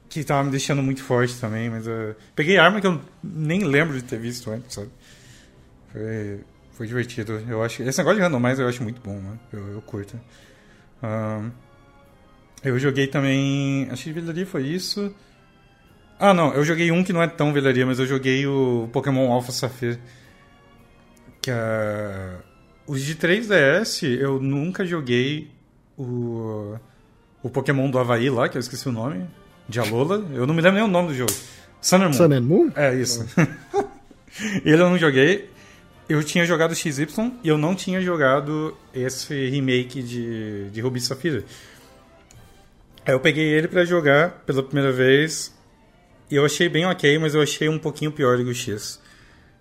Que 0.09 0.25
tava 0.25 0.45
me 0.45 0.51
deixando 0.51 0.83
muito 0.83 1.03
forte 1.03 1.39
também, 1.39 1.69
mas 1.69 1.87
uh, 1.87 2.17
peguei 2.35 2.57
arma 2.57 2.81
que 2.81 2.87
eu 2.87 2.99
nem 3.23 3.65
lembro 3.65 3.95
de 3.95 4.03
ter 4.03 4.19
visto 4.19 4.51
antes, 4.51 4.75
sabe? 4.75 4.89
Foi, 5.93 6.41
foi 6.73 6.87
divertido. 6.87 7.45
Eu 7.47 7.63
acho, 7.63 7.83
esse 7.83 7.99
negócio 7.99 8.17
de 8.17 8.23
randomizer 8.23 8.65
eu 8.65 8.69
acho 8.71 8.83
muito 8.83 9.03
bom, 9.03 9.19
né? 9.19 9.39
Eu, 9.53 9.67
eu 9.69 9.83
curto. 9.83 10.19
Uh, 11.03 11.51
eu 12.63 12.79
joguei 12.79 13.07
também. 13.07 13.87
Acho 13.91 14.05
que 14.05 14.13
Velaria 14.13 14.47
foi 14.47 14.63
isso. 14.67 15.15
Ah, 16.19 16.33
não, 16.33 16.55
eu 16.55 16.65
joguei 16.65 16.91
um 16.91 17.05
que 17.05 17.13
não 17.13 17.23
é 17.23 17.29
tão 17.29 17.53
Velaria, 17.53 17.85
mas 17.85 17.99
eu 17.99 18.07
joguei 18.07 18.47
o 18.47 18.89
Pokémon 18.93 19.31
Alpha 19.31 19.53
Sapphire. 19.53 19.99
Que 21.43 21.51
é. 21.51 22.37
Os 22.87 23.03
de 23.03 23.15
3DS 23.15 24.05
eu 24.19 24.41
nunca 24.41 24.87
joguei 24.87 25.51
o 25.99 26.79
o 27.43 27.51
Pokémon 27.51 27.91
do 27.91 27.99
Havaí 27.99 28.31
lá, 28.31 28.49
que 28.49 28.57
eu 28.57 28.61
esqueci 28.61 28.89
o 28.89 28.93
nome, 28.93 29.27
de 29.69 29.79
Alola. 29.81 30.25
Eu 30.33 30.47
não 30.47 30.55
me 30.55 30.61
lembro 30.61 30.79
nem 30.79 30.85
o 30.85 30.91
nome 30.91 31.09
do 31.09 31.15
jogo. 31.15 31.33
Sun 31.81 31.97
and 31.97 32.09
Moon. 32.09 32.13
Sun 32.13 32.33
and 32.33 32.41
Moon? 32.41 32.73
É, 32.75 32.95
isso. 32.95 33.27
Ele 34.65 34.81
eu 34.83 34.91
não 34.91 34.99
joguei. 34.99 35.51
Eu 36.09 36.23
tinha 36.25 36.45
jogado 36.47 36.75
XY 36.75 37.07
e 37.45 37.49
eu 37.49 37.59
não 37.59 37.75
tinha 37.75 38.01
jogado 38.01 38.77
esse 38.95 39.51
remake 39.51 40.03
de, 40.03 40.71
de 40.71 40.81
Ruby 40.81 41.01
Safira. 41.01 41.45
Aí 43.05 43.13
eu 43.13 43.21
peguei 43.21 43.45
ele 43.45 43.69
para 43.69 43.85
jogar 43.85 44.31
pela 44.47 44.63
primeira 44.63 44.91
vez 44.91 45.55
e 46.31 46.37
eu 46.37 46.45
achei 46.45 46.69
bem 46.69 46.87
ok, 46.87 47.19
mas 47.19 47.35
eu 47.35 47.43
achei 47.43 47.69
um 47.69 47.79
pouquinho 47.79 48.11
pior 48.11 48.39
do 48.39 48.45
que 48.45 48.51
o 48.51 48.55
X. 48.55 49.01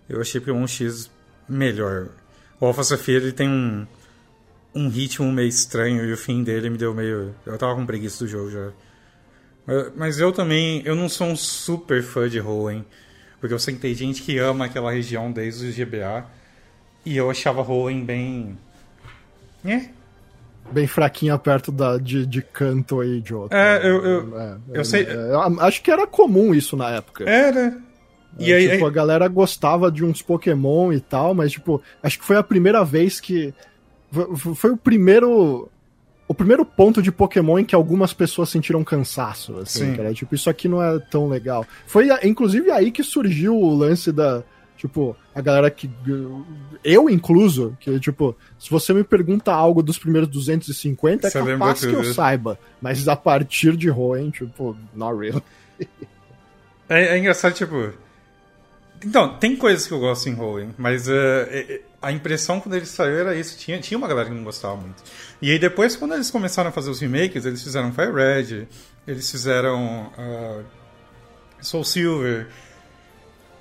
Eu 0.08 0.22
achei 0.22 0.42
o 0.42 0.54
um 0.54 0.68
X 0.68 1.10
melhor. 1.50 2.10
O 2.62 2.66
Alpha 2.66 2.84
Safira 2.84 3.26
ele 3.26 3.34
tem 3.34 3.50
um, 3.50 3.86
um 4.78 4.90
ritmo 4.90 5.32
meio 5.32 5.50
estranho 5.50 6.06
e 6.06 6.14
o 6.14 6.18
fim 6.18 6.44
dele 6.44 6.70
me 6.70 6.78
deu 6.78 6.94
meio. 6.94 7.34
Eu 7.46 7.58
tava 7.58 7.76
com 7.76 7.86
preguiça 7.86 8.24
do 8.24 8.30
jogo 8.30 8.52
já. 8.52 8.70
Mas 9.96 10.20
eu 10.20 10.32
também. 10.32 10.82
Eu 10.86 10.96
não 10.96 11.10
sou 11.10 11.28
um 11.28 11.36
super 11.36 12.04
fã 12.04 12.30
de 12.30 12.40
Hoenn. 12.40 12.84
Porque 13.40 13.54
eu 13.54 13.60
sei 13.60 13.74
que 13.74 13.80
tem 13.80 13.94
gente 13.94 14.22
que 14.22 14.38
ama 14.38 14.66
aquela 14.66 14.92
região 14.92 15.32
desde 15.32 15.68
o 15.68 15.86
GBA. 15.86 16.26
E 17.06 17.18
eu 17.18 17.30
achava 17.30 17.62
Hoenn 17.62 18.04
bem. 18.06 18.58
É. 19.66 19.90
Bem 20.72 20.88
fraquinha 20.88 21.38
perto 21.38 21.72
da, 21.72 21.98
de, 21.98 22.26
de 22.26 22.42
canto 22.42 23.00
aí 23.00 23.22
de 23.22 23.34
outro. 23.34 23.58
É, 23.58 23.80
eu. 23.88 24.06
Eu, 24.06 24.40
é, 24.40 24.58
eu 24.74 24.86
sei. 24.86 25.04
É, 25.04 25.18
acho 25.60 25.82
que 25.82 25.92
era 25.92 26.06
comum 26.06 26.54
isso 26.54 26.78
na 26.78 26.92
época. 26.92 27.30
Era. 27.30 27.78
E 28.40 28.54
aí, 28.54 28.70
tipo, 28.70 28.86
aí... 28.86 28.92
a 28.92 28.94
galera 28.94 29.28
gostava 29.28 29.92
de 29.92 30.06
uns 30.06 30.22
Pokémon 30.22 30.94
e 30.94 31.00
tal, 31.00 31.34
mas, 31.34 31.54
tipo, 31.54 31.82
acho 32.04 32.20
que 32.20 32.26
foi 32.26 32.38
a 32.38 32.44
primeira 32.44 32.84
vez 32.86 33.20
que 33.20 33.54
foi 34.56 34.72
o 34.72 34.78
primeiro 34.78 35.70
o 36.28 36.34
primeiro 36.34 36.66
ponto 36.66 37.02
de 37.02 37.12
Pokémon 37.12 37.60
em 37.60 37.66
que 37.66 37.74
algumas 37.74 38.12
pessoas 38.14 38.50
sentiram 38.50 38.84
cansaço, 38.84 39.58
assim, 39.60 39.96
cara. 39.96 40.14
Tipo, 40.14 40.36
isso 40.36 40.50
aqui 40.50 40.68
não 40.68 40.84
é 40.84 41.00
tão 41.00 41.30
legal. 41.30 41.66
Foi, 41.86 42.10
inclusive, 42.24 42.70
aí 42.70 42.92
que 42.92 43.02
surgiu 43.02 43.56
o 43.56 43.76
lance 43.76 44.12
da. 44.12 44.44
Tipo, 44.76 45.16
a 45.34 45.42
galera 45.42 45.72
que. 45.72 45.90
Eu 46.84 47.10
incluso, 47.10 47.78
que, 47.80 47.98
tipo, 48.00 48.36
se 48.60 48.70
você 48.70 48.94
me 48.94 49.04
pergunta 49.04 49.54
algo 49.54 49.82
dos 49.82 49.98
primeiros 49.98 50.30
250, 50.30 51.28
é 51.28 51.30
você 51.30 51.38
é 51.38 51.46
capaz 51.46 51.80
que 51.80 51.94
eu 51.94 52.14
saiba. 52.14 52.60
Mas 52.82 53.08
a 53.08 53.16
partir 53.16 53.78
de 53.78 53.90
Hoenn, 53.90 54.30
tipo, 54.30 54.76
not 54.94 55.18
real. 55.18 55.42
É, 56.90 57.16
é 57.16 57.18
engraçado, 57.18 57.54
tipo. 57.54 57.94
Então, 59.06 59.38
tem 59.38 59.56
coisas 59.56 59.86
que 59.86 59.94
eu 59.94 60.00
gosto 60.00 60.28
em 60.28 60.40
Hoenn, 60.40 60.72
mas 60.78 61.08
uh, 61.08 61.12
a 62.02 62.12
impressão 62.12 62.60
quando 62.60 62.76
ele 62.76 62.86
saiu 62.86 63.18
era 63.18 63.36
isso. 63.36 63.58
Tinha, 63.58 63.80
tinha 63.80 63.98
uma 63.98 64.08
galera 64.08 64.30
que 64.30 64.36
não 64.36 64.44
gostava 64.44 64.76
muito. 64.76 65.04
E 65.42 65.52
aí 65.52 65.60
depois, 65.60 65.96
quando 65.96 66.14
eles 66.14 66.32
começaram 66.32 66.70
a 66.70 66.72
fazer 66.72 66.90
os 66.90 67.00
remakes, 67.00 67.46
eles 67.46 67.62
fizeram 67.62 67.92
Fire 67.94 68.12
Red, 68.12 68.68
eles 69.08 69.30
fizeram 69.30 70.12
uh, 70.18 70.64
Soul 71.62 71.84
Silver. 71.84 72.48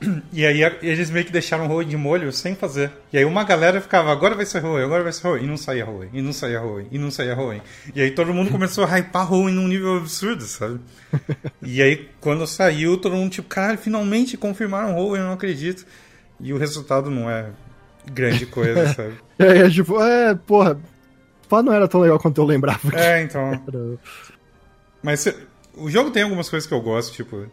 E 0.33 0.45
aí 0.45 0.63
eles 0.83 1.11
meio 1.11 1.25
que 1.25 1.33
deixaram 1.33 1.67
Roe 1.67 1.85
de 1.85 1.97
molho 1.97 2.33
sem 2.33 2.55
fazer. 2.55 2.91
E 3.13 3.19
aí 3.19 3.25
uma 3.25 3.45
galera 3.45 3.81
ficava, 3.81 4.13
agora 4.13 4.35
vai 4.35 4.47
ser 4.47 4.61
Roe, 4.61 4.83
agora 4.83 5.03
vai 5.03 5.13
ser 5.13 5.27
Roe. 5.27 5.43
E 5.43 5.47
não 5.47 5.57
saía 5.57 5.85
Roe, 5.85 6.09
e 6.13 6.23
não 6.23 6.33
saía 6.33 6.61
Roe, 6.61 6.87
e 6.91 6.99
não 6.99 7.11
saía 7.11 7.35
Roe. 7.35 7.63
E 7.95 8.01
aí 8.01 8.11
todo 8.11 8.33
mundo 8.35 8.51
começou 8.51 8.85
a 8.85 8.99
hypar 8.99 9.27
Roe 9.27 9.53
num 9.53 9.69
nível 9.69 9.97
absurdo, 9.97 10.45
sabe? 10.45 10.81
e 11.63 11.83
aí 11.83 12.09
quando 12.21 12.47
saiu, 12.47 12.97
todo 12.97 13.15
mundo 13.15 13.31
tipo, 13.31 13.49
cara, 13.49 13.77
finalmente 13.77 14.37
confirmaram 14.37 14.95
Roe, 14.95 15.19
eu 15.19 15.25
não 15.25 15.33
acredito. 15.33 15.87
E 16.41 16.53
o 16.53 16.59
resultado 16.59 17.11
não 17.11 17.31
é 17.31 17.47
grande 18.13 18.47
coisa, 18.47 18.89
sabe? 18.95 19.15
É, 19.39 19.59
é, 19.59 19.71
tipo, 19.71 20.01
é, 20.03 20.35
porra, 20.35 20.79
pá, 21.49 21.63
não 21.63 21.73
era 21.73 21.89
tão 21.89 22.01
legal 22.01 22.19
quanto 22.19 22.41
eu 22.41 22.45
lembrava. 22.45 22.97
É, 22.99 23.23
então. 23.23 23.53
Era... 23.67 23.99
Mas 25.03 25.27
o 25.75 25.91
jogo 25.91 26.11
tem 26.11 26.23
algumas 26.23 26.49
coisas 26.49 26.67
que 26.67 26.75
eu 26.75 26.81
gosto, 26.81 27.13
tipo. 27.13 27.47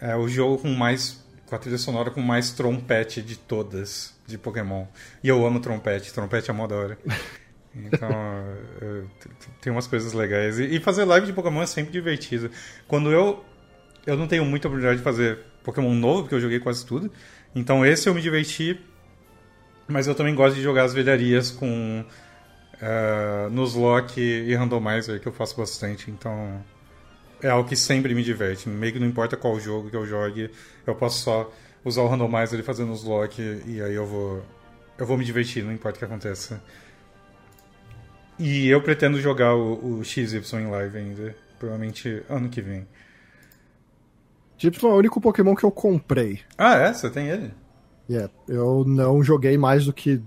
É 0.00 0.16
o 0.16 0.28
jogo 0.28 0.58
com 0.58 0.70
mais. 0.70 1.19
Com 1.50 1.56
a 1.56 1.58
trilha 1.58 1.76
sonora 1.76 2.10
com 2.10 2.22
mais 2.22 2.52
trompete 2.52 3.20
de 3.20 3.36
todas 3.36 4.14
de 4.24 4.38
Pokémon. 4.38 4.86
E 5.22 5.28
eu 5.28 5.44
amo 5.44 5.58
trompete, 5.58 6.12
trompete 6.14 6.48
é 6.48 6.54
mó 6.54 6.66
da 6.68 6.76
hora. 6.76 6.98
Então, 7.74 8.08
tem 9.60 9.72
umas 9.72 9.88
coisas 9.88 10.12
legais. 10.12 10.60
E, 10.60 10.78
fazer 10.78 11.04
live 11.04 11.26
de 11.26 11.32
Pokémon 11.32 11.60
é 11.60 11.66
sempre 11.66 11.92
divertido. 11.92 12.50
Quando 12.86 13.10
eu. 13.10 13.44
Eu 14.06 14.16
não 14.16 14.26
tenho 14.26 14.46
muita 14.46 14.66
oportunidade 14.66 14.98
de 14.98 15.04
fazer 15.04 15.40
Pokémon 15.62 15.92
novo, 15.92 16.22
porque 16.22 16.34
eu 16.34 16.40
joguei 16.40 16.58
quase 16.58 16.86
tudo. 16.86 17.12
Então, 17.54 17.84
esse 17.84 18.08
eu 18.08 18.14
me 18.14 18.22
diverti. 18.22 18.80
Mas 19.86 20.06
eu 20.06 20.14
também 20.14 20.34
gosto 20.34 20.54
de 20.54 20.62
jogar 20.62 20.84
as 20.84 20.94
velharias 20.94 21.50
com. 21.50 22.04
Uh, 22.80 23.50
Nuzlocke 23.50 24.20
e 24.20 24.54
Randomizer, 24.54 25.20
que 25.20 25.26
eu 25.26 25.32
faço 25.32 25.56
bastante. 25.56 26.10
Então, 26.10 26.64
é 27.42 27.48
algo 27.48 27.68
que 27.68 27.76
sempre 27.76 28.14
me 28.14 28.22
diverte. 28.22 28.68
Meio 28.68 28.92
que 28.92 28.98
não 28.98 29.06
importa 29.06 29.36
qual 29.36 29.58
jogo 29.58 29.90
que 29.90 29.96
eu 29.96 30.06
jogue, 30.06 30.50
eu 30.86 30.94
posso 30.94 31.20
só 31.20 31.52
usar 31.84 32.02
o 32.02 32.08
randomizer 32.08 32.58
e 32.60 32.62
fazer 32.62 32.84
nos 32.84 33.04
lock 33.04 33.40
e 33.40 33.80
aí 33.82 33.94
eu 33.94 34.06
vou 34.06 34.42
eu 34.98 35.06
vou 35.06 35.16
me 35.16 35.24
divertir, 35.24 35.64
não 35.64 35.72
importa 35.72 35.96
o 35.96 35.98
que 35.98 36.04
aconteça. 36.04 36.62
E 38.38 38.68
eu 38.68 38.82
pretendo 38.82 39.20
jogar 39.20 39.54
o, 39.54 39.98
o 39.98 40.04
XY 40.04 40.42
em 40.54 40.70
live 40.70 40.98
ainda, 40.98 41.36
provavelmente 41.58 42.22
ano 42.28 42.48
que 42.48 42.60
vem. 42.60 42.86
XY 44.58 44.70
é 44.82 44.86
o 44.86 44.96
único 44.96 45.20
Pokémon 45.20 45.54
que 45.54 45.64
eu 45.64 45.70
comprei. 45.70 46.40
Ah, 46.58 46.74
é? 46.74 46.92
Você 46.92 47.08
tem 47.08 47.28
ele? 47.28 47.52
Yeah, 48.08 48.30
eu 48.48 48.84
não 48.84 49.22
joguei 49.22 49.56
mais 49.56 49.86
do 49.86 49.92
que 49.92 50.20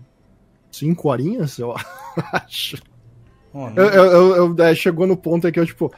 cinco 0.72 1.10
horinhas, 1.10 1.60
eu 1.60 1.76
acho. 2.34 2.82
Oh, 3.54 3.70
eu, 3.76 3.86
eu, 3.86 4.36
eu, 4.36 4.64
é, 4.64 4.74
chegou 4.74 5.06
no 5.06 5.16
ponto 5.16 5.48
em 5.48 5.52
que 5.52 5.60
eu, 5.60 5.66
tipo, 5.66 5.94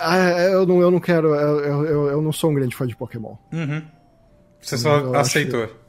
ah, 0.00 0.42
eu 0.50 0.66
não, 0.66 0.80
eu 0.80 0.90
não 0.90 1.00
quero, 1.00 1.34
eu, 1.34 1.84
eu, 1.84 2.06
eu 2.08 2.22
não 2.22 2.32
sou 2.32 2.50
um 2.50 2.54
grande 2.54 2.74
fã 2.74 2.86
de 2.86 2.96
Pokémon. 2.96 3.36
Uhum. 3.52 3.82
Você 4.60 4.76
só 4.76 5.14
aceitou. 5.14 5.66
Que... 5.66 5.80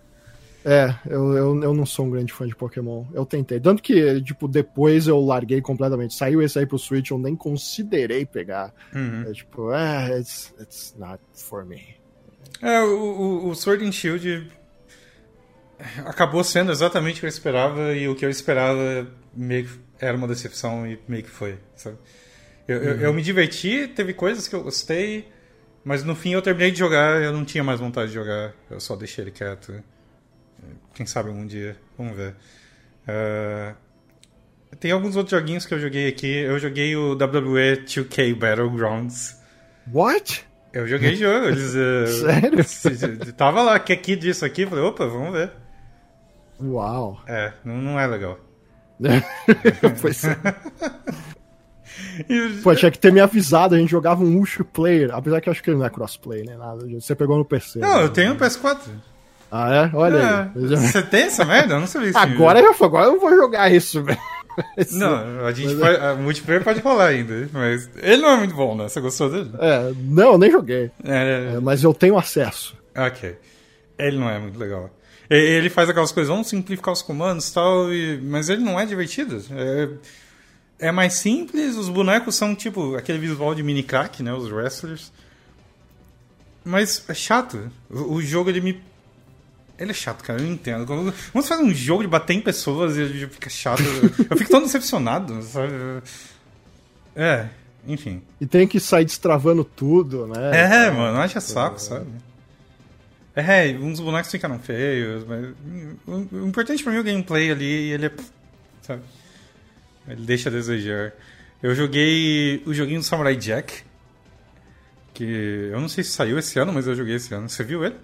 É, 0.64 0.96
eu, 1.08 1.34
eu, 1.34 1.64
eu 1.64 1.74
não 1.74 1.86
sou 1.86 2.06
um 2.06 2.12
grande 2.12 2.32
fã 2.32 2.46
de 2.46 2.56
Pokémon. 2.56 3.06
Eu 3.14 3.26
tentei. 3.26 3.60
Tanto 3.60 3.82
que, 3.82 4.22
tipo, 4.22 4.48
depois 4.48 5.08
eu 5.08 5.20
larguei 5.20 5.62
completamente. 5.62 6.14
Saiu 6.14 6.42
esse 6.42 6.60
aí 6.60 6.66
pro 6.66 6.78
Switch, 6.78 7.10
eu 7.10 7.18
nem 7.18 7.36
considerei 7.36 8.26
pegar. 8.26 8.74
Uhum. 8.94 9.26
É 9.28 9.32
tipo, 9.34 9.74
é, 9.74 10.20
it's, 10.20 10.54
it's 10.60 10.96
not 10.98 11.22
for 11.34 11.66
me. 11.66 11.96
É, 12.62 12.80
o, 12.82 13.48
o 13.48 13.56
Sword 13.56 13.86
and 13.86 13.92
Shield 13.92 14.52
acabou 16.06 16.44
sendo 16.44 16.72
exatamente 16.72 17.18
o 17.18 17.20
que 17.22 17.26
eu 17.26 17.30
esperava 17.30 17.94
e 17.94 18.08
o 18.08 18.16
que 18.16 18.24
eu 18.24 18.30
esperava 18.30 19.08
meio 19.34 19.66
que 19.66 19.80
era 20.00 20.16
uma 20.16 20.28
decepção 20.28 20.86
e 20.86 21.00
meio 21.08 21.24
que 21.24 21.30
foi, 21.30 21.58
sabe? 21.76 21.98
Eu, 22.72 22.80
uhum. 22.80 22.86
eu, 22.86 23.00
eu, 23.02 23.14
me 23.14 23.22
diverti, 23.22 23.88
teve 23.88 24.14
coisas 24.14 24.48
que 24.48 24.56
eu 24.56 24.64
gostei, 24.64 25.28
mas 25.84 26.04
no 26.04 26.16
fim 26.16 26.32
eu 26.32 26.42
terminei 26.42 26.72
de 26.72 26.80
jogar 26.80 27.22
eu 27.22 27.34
não 27.34 27.44
tinha 27.44 27.64
mais 27.64 27.80
vontade 27.80 28.10
de 28.10 28.16
jogar. 28.16 28.54
Eu 28.70 28.80
só 28.80 28.96
deixei 28.96 29.24
ele 29.24 29.32
quieto. 29.32 29.84
Quem 30.94 31.06
sabe 31.06 31.30
algum 31.30 31.46
dia. 31.46 31.76
Vamos 31.98 32.16
ver. 32.16 32.36
Uh, 33.08 33.76
tem 34.80 34.92
alguns 34.92 35.16
outros 35.16 35.38
joguinhos 35.38 35.66
que 35.66 35.74
eu 35.74 35.80
joguei 35.80 36.08
aqui. 36.08 36.28
Eu 36.28 36.60
joguei 36.60 36.96
o 36.96 37.14
WWE 37.14 37.84
2K 37.86 38.36
Battlegrounds. 38.36 39.38
What? 39.92 40.46
Eu 40.74 40.88
joguei 40.88 41.16
jogo. 41.16 41.48
Eles, 41.48 41.74
uh, 41.76 42.64
Sério? 42.64 43.34
Tava 43.34 43.62
lá, 43.64 43.80
que 43.80 43.92
aqui 43.92 44.16
disso 44.16 44.46
aqui. 44.46 44.66
Falei, 44.66 44.84
opa, 44.84 45.06
vamos 45.06 45.34
ver. 45.34 45.52
Uau. 46.62 47.22
É, 47.28 47.54
não, 47.66 47.78
não 47.78 48.00
é 48.00 48.08
legal. 48.08 48.40
pois 50.00 50.24
é. 50.24 50.38
Pô, 52.64 52.74
tinha 52.76 52.92
que 52.92 53.00
ter 53.00 53.12
me 53.12 53.20
avisado, 53.20 53.76
a 53.76 53.78
gente 53.78 53.90
jogava 53.90 54.24
um 54.24 54.30
multiplayer, 54.30 55.10
apesar 55.14 55.42
que 55.42 55.50
eu 55.50 55.52
acho 55.52 55.62
que 55.62 55.70
ele 55.70 55.78
não 55.78 55.86
é 55.86 55.90
crossplay, 55.90 56.44
né? 56.44 56.56
Nada. 56.58 56.86
Você 56.88 57.16
pegou 57.16 57.38
no 57.38 57.46
PC. 57.46 57.80
Não, 57.80 57.98
né? 57.98 58.04
eu 58.04 58.10
tenho 58.10 58.34
um 58.34 58.38
PS4. 58.38 58.78
Ah, 59.52 59.74
é? 59.74 59.96
Olha 59.96 60.18
é. 60.18 60.60
aí. 60.60 60.68
Você 60.78 61.02
tem 61.02 61.24
essa 61.24 61.44
merda? 61.44 61.74
Eu 61.74 61.80
não 61.82 61.88
sabia 61.88 62.10
isso. 62.10 62.18
Agora, 62.18 62.60
eu, 62.60 62.74
agora 62.80 63.08
eu 63.08 63.20
vou 63.20 63.36
jogar 63.36 63.72
isso, 63.72 64.02
velho. 64.02 64.20
Não, 64.92 65.46
a 65.46 65.54
gente 65.54 65.76
pode, 65.76 65.98
a 65.98 66.14
multiplayer 66.16 66.64
pode 66.64 66.82
rolar 66.82 67.08
ainda, 67.08 67.50
mas 67.54 67.90
ele 67.96 68.22
não 68.22 68.32
é 68.32 68.38
muito 68.38 68.54
bom, 68.54 68.76
né? 68.76 68.90
Você 68.90 69.00
gostou 69.00 69.30
dele? 69.30 69.50
É, 69.58 69.94
não, 69.98 70.38
nem 70.38 70.52
joguei. 70.52 70.92
É, 71.06 71.54
é, 71.56 71.60
mas 71.62 71.84
eu 71.84 71.94
tenho 71.94 72.18
acesso. 72.18 72.76
Ok. 72.96 73.38
Ele 73.98 74.18
não 74.18 74.30
é 74.30 74.38
muito 74.40 74.60
legal. 74.60 74.90
Ele 75.30 75.70
faz 75.70 75.90
aquelas 75.90 76.12
coisas, 76.12 76.30
vamos 76.30 76.50
simplificar 76.50 76.94
os 76.94 77.02
comandos 77.02 77.48
e 77.48 77.54
tal, 77.54 77.94
e... 77.94 78.20
mas 78.22 78.50
ele 78.50 78.62
não 78.62 78.78
é 78.78 78.86
divertido. 78.86 79.42
É 79.52 79.88
é 80.82 80.92
mais 80.92 81.14
simples, 81.14 81.78
os 81.78 81.88
bonecos 81.88 82.34
são 82.34 82.56
tipo 82.56 82.96
aquele 82.96 83.20
visual 83.20 83.54
de 83.54 83.62
mini 83.62 83.84
crack, 83.84 84.24
né? 84.24 84.34
Os 84.34 84.52
wrestlers. 84.52 85.12
Mas 86.66 87.06
é 87.08 87.14
chato. 87.14 87.72
O, 87.88 88.16
o 88.16 88.22
jogo 88.22 88.50
ele 88.50 88.60
me. 88.60 88.82
Ele 89.78 89.92
é 89.92 89.94
chato, 89.94 90.24
cara, 90.24 90.40
eu 90.40 90.46
não 90.46 90.54
entendo. 90.54 90.86
Quando 90.88 91.14
você 91.34 91.48
faz 91.50 91.62
um 91.62 91.74
jogo 91.74 92.02
de 92.02 92.10
bater 92.10 92.34
em 92.34 92.42
pessoas 92.42 92.98
e 92.98 93.28
fica 93.28 93.50
chato. 93.50 93.84
eu 94.30 94.36
fico 94.36 94.50
tão 94.50 94.62
decepcionado, 94.62 95.42
sabe? 95.44 95.72
É, 97.16 97.48
enfim. 97.88 98.24
E 98.40 98.48
tem 98.48 98.68
que 98.68 98.80
sair 98.80 99.06
destravando 99.06 99.64
tudo, 99.64 100.26
né? 100.26 100.88
É, 100.88 100.92
mano, 100.92 101.20
acha 101.20 101.40
saco, 101.40 101.76
é. 101.76 101.80
sabe? 101.80 102.08
É, 103.36 103.72
uns 103.80 104.00
bonecos 104.00 104.32
ficaram 104.32 104.58
feios, 104.58 105.26
mas. 105.26 105.54
O 106.08 106.48
importante 106.48 106.84
pra 106.84 106.92
mim 106.92 106.98
é 106.98 107.02
o 107.02 107.04
gameplay 107.04 107.52
ali 107.52 107.90
e 107.90 107.92
ele 107.92 108.08
é. 108.08 108.12
Sabe? 108.82 109.04
Ele 110.08 110.26
deixa 110.26 110.50
a 110.50 110.52
desejar. 110.52 111.14
Eu 111.62 111.76
joguei 111.76 112.64
o 112.66 112.74
joguinho 112.74 113.00
do 113.00 113.06
Samurai 113.06 113.36
Jack. 113.36 113.84
Que 115.14 115.70
eu 115.72 115.80
não 115.80 115.90
sei 115.90 116.04
se 116.04 116.12
saiu 116.12 116.40
esse 116.40 116.58
ano, 116.58 116.74
mas 116.74 116.88
eu 116.88 116.96
joguei 116.96 117.16
esse 117.16 117.34
ano. 117.34 117.50
Você 117.50 117.64
viu 117.64 117.84
ele? 117.84 117.96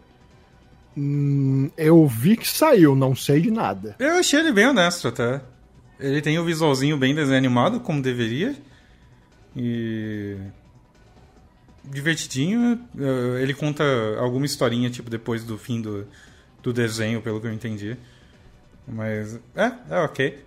Hum, 0.98 1.70
eu 1.78 2.08
vi 2.08 2.36
que 2.36 2.48
saiu, 2.48 2.96
não 2.96 3.16
sei 3.16 3.42
de 3.42 3.52
nada. 3.52 3.96
Eu 4.00 4.16
achei 4.16 4.40
ele 4.40 4.52
bem 4.52 4.68
honesto 4.68 5.08
até. 5.08 5.42
Ele 6.00 6.22
tem 6.22 6.38
o 6.38 6.42
um 6.42 6.46
visualzinho 6.46 6.98
bem 6.98 7.16
desenho 7.16 7.38
animado, 7.38 7.80
como 7.80 8.02
deveria. 8.02 8.56
E. 9.56 10.36
Divertidinho. 11.84 12.80
Ele 13.40 13.54
conta 13.54 13.84
alguma 14.20 14.46
historinha, 14.46 14.90
tipo, 14.90 15.10
depois 15.10 15.44
do 15.44 15.58
fim 15.58 15.82
do, 15.82 16.08
do 16.62 16.74
desenho, 16.74 17.22
pelo 17.22 17.40
que 17.40 17.48
eu 17.48 17.54
entendi. 17.54 17.98
Mas. 18.88 19.40
É, 19.56 19.72
é 19.90 20.00
ok. 20.00 20.44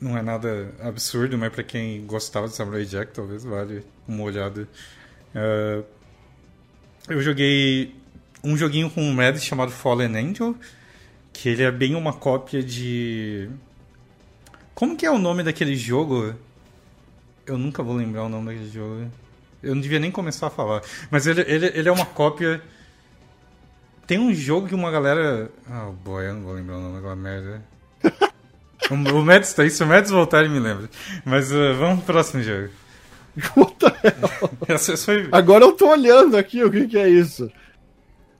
Não 0.00 0.16
é 0.16 0.22
nada 0.22 0.74
absurdo, 0.80 1.38
mas 1.38 1.52
para 1.52 1.62
quem 1.62 2.04
gostava 2.06 2.48
de 2.48 2.54
Samurai 2.54 2.84
Jack, 2.84 3.12
talvez 3.12 3.44
vale 3.44 3.82
uma 4.06 4.24
olhada. 4.24 4.68
Uh, 5.34 5.84
eu 7.08 7.22
joguei 7.22 7.94
um 8.44 8.56
joguinho 8.56 8.90
com 8.90 9.02
um 9.02 9.12
Mads 9.12 9.42
chamado 9.42 9.72
Fallen 9.72 10.14
Angel, 10.16 10.54
que 11.32 11.48
ele 11.48 11.62
é 11.62 11.70
bem 11.70 11.94
uma 11.94 12.12
cópia 12.12 12.62
de. 12.62 13.48
Como 14.74 14.96
que 14.96 15.06
é 15.06 15.10
o 15.10 15.18
nome 15.18 15.42
daquele 15.42 15.74
jogo? 15.74 16.34
Eu 17.46 17.56
nunca 17.56 17.82
vou 17.82 17.96
lembrar 17.96 18.24
o 18.24 18.28
nome 18.28 18.52
daquele 18.52 18.70
jogo. 18.70 19.10
Eu 19.62 19.74
não 19.74 19.80
devia 19.80 19.98
nem 19.98 20.10
começar 20.10 20.48
a 20.48 20.50
falar. 20.50 20.82
Mas 21.10 21.26
ele, 21.26 21.40
ele, 21.42 21.66
ele 21.74 21.88
é 21.88 21.92
uma 21.92 22.06
cópia. 22.06 22.62
Tem 24.06 24.18
um 24.18 24.32
jogo 24.32 24.68
que 24.68 24.74
uma 24.74 24.90
galera. 24.90 25.50
Oh 25.68 25.92
boy, 25.92 26.26
eu 26.26 26.34
não 26.34 26.42
vou 26.42 26.52
lembrar 26.52 26.76
o 26.76 26.80
nome 26.80 26.94
daquela 26.96 27.16
merda. 27.16 27.64
O, 28.90 29.22
Mads 29.22 29.52
tá 29.52 29.62
aí, 29.62 29.70
se 29.70 29.82
o 29.82 29.86
Mads 29.86 30.10
voltar, 30.10 30.40
ele 30.40 30.48
me 30.48 30.60
lembra. 30.60 30.88
Mas 31.24 31.50
uh, 31.50 31.74
vamos 31.78 32.04
pro 32.04 32.14
próximo 32.14 32.42
jogo. 32.42 32.68
Hell? 33.36 34.96
Foi... 34.98 35.28
Agora 35.32 35.64
eu 35.64 35.72
tô 35.72 35.88
olhando 35.90 36.36
aqui, 36.36 36.62
o 36.64 36.70
que, 36.70 36.86
que 36.86 36.98
é 36.98 37.08
isso? 37.08 37.50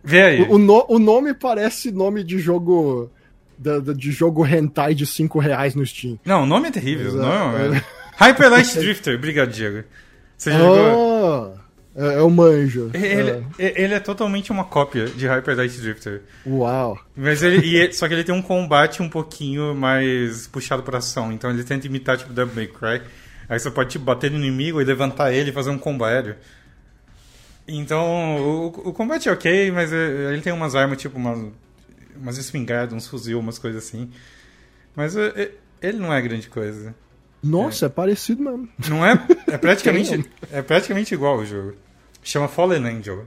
Vê 0.02 0.22
aí. 0.22 0.42
O, 0.42 0.52
o, 0.52 0.58
no, 0.58 0.86
o 0.88 0.98
nome 0.98 1.34
parece 1.34 1.90
nome 1.90 2.22
de 2.22 2.38
jogo. 2.38 3.10
De, 3.58 3.94
de 3.94 4.12
jogo 4.12 4.46
hentai 4.46 4.94
de 4.94 5.06
5 5.06 5.38
reais 5.38 5.74
no 5.74 5.84
Steam. 5.84 6.18
Não, 6.24 6.42
o 6.42 6.46
nome 6.46 6.68
é 6.68 6.70
terrível. 6.70 7.14
Não, 7.14 7.56
é... 7.56 7.82
Hyper 8.18 8.50
Light 8.50 8.78
Drifter, 8.78 9.16
obrigado, 9.16 9.50
Diego. 9.50 9.82
Você 10.36 10.50
oh. 10.50 10.58
jogou? 10.58 11.58
É, 11.96 12.16
é 12.18 12.20
o 12.20 12.28
manjo. 12.28 12.90
Ele 12.92 13.30
é. 13.58 13.82
ele 13.82 13.94
é 13.94 14.00
totalmente 14.00 14.52
uma 14.52 14.64
cópia 14.64 15.06
de 15.06 15.26
Hyper 15.26 15.56
Light 15.56 15.80
Drifter. 15.80 16.22
Uau. 16.46 16.98
Mas 17.16 17.42
ele, 17.42 17.90
só 17.92 18.06
que 18.06 18.12
ele 18.12 18.22
tem 18.22 18.34
um 18.34 18.42
combate 18.42 19.02
um 19.02 19.08
pouquinho 19.08 19.74
mais 19.74 20.46
puxado 20.46 20.82
pra 20.82 20.98
ação. 20.98 21.32
Então 21.32 21.50
ele 21.50 21.64
tenta 21.64 21.86
imitar 21.86 22.18
tipo 22.18 22.34
Devil 22.34 22.54
May 22.54 22.66
Cry. 22.66 23.02
Aí 23.48 23.58
você 23.58 23.70
pode 23.70 23.90
tipo, 23.90 24.04
bater 24.04 24.30
no 24.30 24.36
inimigo 24.36 24.80
e 24.80 24.84
levantar 24.84 25.32
ele 25.32 25.50
e 25.50 25.52
fazer 25.52 25.70
um 25.70 25.78
combo 25.78 26.04
aéreo. 26.04 26.36
Então 27.66 28.36
o, 28.36 28.66
o 28.66 28.92
combate 28.92 29.28
é 29.28 29.32
ok, 29.32 29.70
mas 29.70 29.92
é, 29.92 30.32
ele 30.32 30.42
tem 30.42 30.52
umas 30.52 30.74
armas 30.74 31.00
tipo 31.00 31.16
umas, 31.16 31.50
umas 32.14 32.36
espingardas, 32.36 32.94
uns 32.94 33.06
fuzil, 33.06 33.40
umas 33.40 33.58
coisas 33.58 33.84
assim. 33.84 34.10
Mas 34.94 35.16
é, 35.16 35.50
ele 35.80 35.98
não 35.98 36.12
é 36.12 36.20
grande 36.20 36.48
coisa. 36.48 36.94
Nossa, 37.42 37.86
é, 37.86 37.88
é 37.88 37.88
parecido 37.88 38.42
mesmo. 38.42 38.68
Não 38.88 39.04
é? 39.04 39.26
É 39.48 39.56
praticamente, 39.56 40.28
é 40.52 40.60
praticamente 40.60 41.14
igual 41.14 41.38
o 41.38 41.46
jogo. 41.46 41.85
Chama 42.26 42.48
Fallen 42.48 42.84
Angel. 42.84 43.24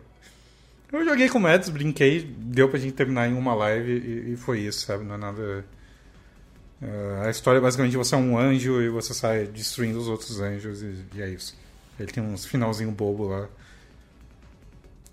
Eu 0.92 1.06
joguei 1.06 1.30
com 1.30 1.38
o 1.38 1.42
Mads, 1.42 1.70
brinquei, 1.70 2.22
deu 2.22 2.68
pra 2.68 2.78
gente 2.78 2.92
terminar 2.92 3.30
em 3.30 3.34
uma 3.34 3.56
live 3.56 3.94
e, 3.94 4.34
e 4.34 4.36
foi 4.36 4.60
isso, 4.60 4.86
sabe? 4.86 5.06
Não 5.06 5.16
é 5.16 5.18
nada. 5.18 5.66
Uh, 6.82 7.26
a 7.26 7.30
história 7.30 7.60
é 7.60 7.62
basicamente 7.62 7.96
você 7.96 8.14
é 8.14 8.18
um 8.18 8.38
anjo 8.38 8.82
e 8.82 8.90
você 8.90 9.14
sai 9.14 9.46
destruindo 9.46 9.98
os 10.00 10.10
outros 10.10 10.42
anjos 10.42 10.82
e, 10.82 10.96
e 11.16 11.22
é 11.22 11.30
isso. 11.30 11.58
Ele 11.98 12.12
tem 12.12 12.22
uns 12.22 12.46
finalzinho 12.46 12.92
bobo 12.92 13.30
lá. 13.30 13.48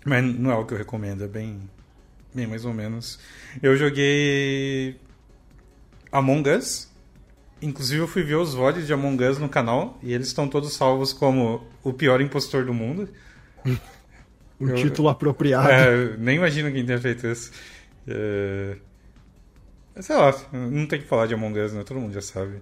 Mas 0.03 0.21
não 0.21 0.51
é 0.51 0.55
o 0.55 0.65
que 0.65 0.73
eu 0.73 0.77
recomendo, 0.77 1.23
é 1.23 1.27
bem, 1.27 1.57
bem 2.33 2.45
mais 2.45 2.65
ou 2.65 2.73
menos. 2.73 3.17
Eu 3.63 3.77
joguei 3.77 4.99
Among 6.11 6.49
Us, 6.49 6.89
Inclusive 7.61 8.01
eu 8.01 8.07
fui 8.07 8.21
ver 8.21 8.35
os 8.35 8.53
VODs 8.53 8.85
de 8.85 8.93
Among 8.93 9.23
Us 9.23 9.39
no 9.39 9.49
canal 9.49 9.97
e 10.03 10.13
eles 10.13 10.27
estão 10.27 10.47
todos 10.47 10.73
salvos 10.73 11.11
como 11.11 11.65
o 11.83 11.91
pior 11.91 12.21
impostor 12.21 12.65
do 12.65 12.73
mundo. 12.73 13.09
Um 14.59 14.69
Eu- 14.69 14.75
título 14.75 15.07
apropriado. 15.09 15.69
É, 15.69 16.17
nem 16.17 16.37
imagino 16.37 16.71
quem 16.71 16.83
tenha 16.83 16.99
feito 16.99 17.27
isso. 17.27 17.51
É... 18.07 18.75
Sei 19.99 20.15
lá, 20.15 20.33
não 20.51 20.87
tem 20.87 20.99
que 20.99 21.05
falar 21.07 21.27
de 21.27 21.35
Among 21.35 21.59
Us, 21.59 21.73
né? 21.73 21.83
Todo 21.83 21.99
mundo 21.99 22.13
já 22.13 22.21
sabe. 22.21 22.59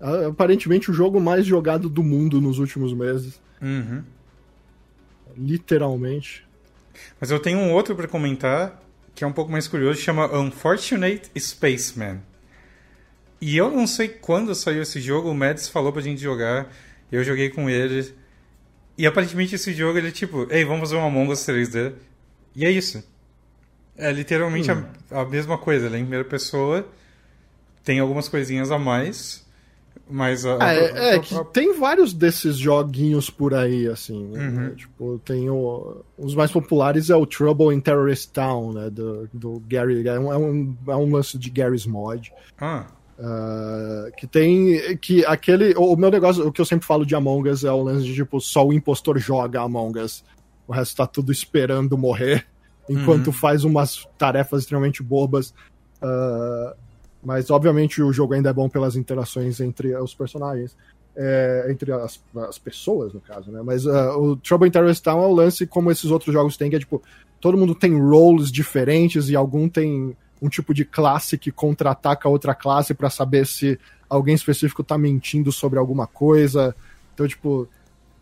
Ah, 0.00 0.26
Aparentemente 0.28 0.90
o 0.90 0.94
jogo 0.94 1.20
mais 1.20 1.46
jogado 1.46 1.88
do 1.88 2.02
mundo 2.02 2.40
nos 2.40 2.58
últimos 2.58 2.92
meses. 2.92 3.40
Uhum. 3.62 4.02
Literalmente. 5.36 6.44
Mas 7.20 7.30
eu 7.30 7.38
tenho 7.38 7.58
um 7.58 7.72
outro 7.72 7.94
pra 7.94 8.08
comentar 8.08 8.82
que 9.14 9.24
é 9.24 9.26
um 9.26 9.32
pouco 9.32 9.50
mais 9.50 9.66
curioso, 9.66 10.00
chama 10.00 10.26
Unfortunate 10.36 11.28
Spaceman. 11.38 12.20
E 13.40 13.56
eu 13.56 13.70
não 13.70 13.86
sei 13.86 14.08
quando 14.08 14.54
saiu 14.54 14.82
esse 14.82 15.00
jogo, 15.00 15.28
o 15.30 15.34
Mads 15.34 15.68
falou 15.68 15.92
pra 15.92 16.00
gente 16.02 16.20
jogar, 16.20 16.72
eu 17.10 17.22
joguei 17.24 17.50
com 17.50 17.68
ele. 17.68 18.12
E 18.98 19.06
aparentemente 19.06 19.54
esse 19.54 19.72
jogo 19.72 19.96
ele 19.96 20.08
é 20.08 20.10
tipo, 20.10 20.46
ei, 20.50 20.64
vamos 20.64 20.80
fazer 20.90 20.96
um 20.96 21.06
Among 21.06 21.30
Us 21.32 21.40
3D. 21.46 21.92
E 22.56 22.66
é 22.66 22.70
isso. 22.70 23.02
É 23.96 24.10
literalmente 24.12 24.70
a, 24.70 24.84
a 25.12 25.24
mesma 25.24 25.56
coisa, 25.56 25.86
ele 25.86 25.94
é 25.96 25.98
em 25.98 26.02
primeira 26.02 26.24
pessoa, 26.24 26.86
tem 27.84 27.98
algumas 28.00 28.28
coisinhas 28.28 28.70
a 28.70 28.78
mais, 28.78 29.44
mas 30.10 30.44
a, 30.46 30.62
a- 30.64 30.72
é, 30.74 31.14
é 31.14 31.18
que 31.18 31.34
tem 31.52 31.78
vários 31.78 32.12
desses 32.12 32.56
joguinhos 32.56 33.28
por 33.30 33.54
aí, 33.54 33.86
assim. 33.88 34.24
né? 34.28 34.48
Uhum. 34.48 34.74
Tipo, 34.74 35.18
tem 35.24 35.48
o, 35.50 36.02
os 36.16 36.34
mais 36.34 36.50
populares 36.50 37.10
é 37.10 37.16
o 37.16 37.26
Trouble 37.26 37.74
in 37.74 37.80
Terrorist 37.80 38.30
Town, 38.32 38.72
né? 38.72 38.90
Do, 38.90 39.28
do 39.32 39.62
Gary. 39.68 40.06
É 40.08 40.18
um, 40.18 40.32
é, 40.32 40.36
um, 40.38 40.76
é 40.88 40.96
um 40.96 41.12
lance 41.12 41.36
de 41.38 41.50
Gary's 41.50 41.86
Mod. 41.86 42.32
Ah, 42.60 42.86
ah, 43.18 44.10
que 44.16 44.26
tem. 44.26 44.96
Que 44.98 45.24
aquele. 45.24 45.74
O, 45.76 45.96
meu 45.96 46.10
negócio, 46.10 46.46
o 46.46 46.52
que 46.52 46.60
eu 46.60 46.64
sempre 46.64 46.86
falo 46.86 47.04
de 47.04 47.14
Among 47.14 47.48
Us 47.48 47.64
é 47.64 47.72
o 47.72 47.82
lance 47.82 48.04
de 48.04 48.14
tipo, 48.14 48.40
só 48.40 48.66
o 48.66 48.72
impostor 48.72 49.18
joga 49.18 49.60
Among 49.60 49.98
Us. 49.98 50.24
O 50.66 50.72
resto 50.72 50.96
tá 50.96 51.06
tudo 51.06 51.32
esperando 51.32 51.96
morrer. 51.98 52.46
Enquanto 52.88 53.26
Uhum. 53.28 53.32
faz 53.32 53.64
umas 53.64 54.06
tarefas 54.16 54.60
extremamente 54.62 55.02
bobas. 55.02 55.52
Ah, 56.00 56.74
mas 57.22 57.50
obviamente 57.50 58.00
o 58.00 58.12
jogo 58.12 58.34
ainda 58.34 58.50
é 58.50 58.52
bom 58.52 58.68
pelas 58.68 58.94
interações 58.96 59.60
entre 59.60 59.94
os 59.96 60.14
personagens. 60.14 60.76
é, 61.20 61.66
entre 61.68 61.90
as, 61.90 62.22
as 62.48 62.58
pessoas, 62.58 63.12
no 63.12 63.20
caso, 63.20 63.50
né? 63.50 63.60
Mas 63.64 63.84
ah, 63.88 64.16
o 64.16 64.36
Trouble 64.36 64.68
in 64.68 64.70
Terrorist 64.70 65.02
Town 65.02 65.20
é 65.20 65.26
o 65.26 65.34
lance 65.34 65.66
como 65.66 65.90
esses 65.90 66.12
outros 66.12 66.32
jogos 66.32 66.56
têm, 66.56 66.70
que 66.70 66.76
é 66.76 66.78
tipo, 66.78 67.02
todo 67.40 67.58
mundo 67.58 67.74
tem 67.74 67.98
roles 68.00 68.52
diferentes 68.52 69.28
e 69.28 69.34
algum 69.34 69.68
tem 69.68 70.16
um 70.40 70.48
tipo 70.48 70.72
de 70.74 70.84
classe 70.84 71.36
que 71.38 71.50
contra-ataca 71.50 72.28
a 72.28 72.30
outra 72.30 72.54
classe 72.54 72.94
pra 72.94 73.10
saber 73.10 73.46
se 73.46 73.78
alguém 74.08 74.34
específico 74.34 74.82
tá 74.84 74.96
mentindo 74.98 75.50
sobre 75.52 75.78
alguma 75.78 76.06
coisa. 76.06 76.74
Então, 77.14 77.26
tipo, 77.26 77.68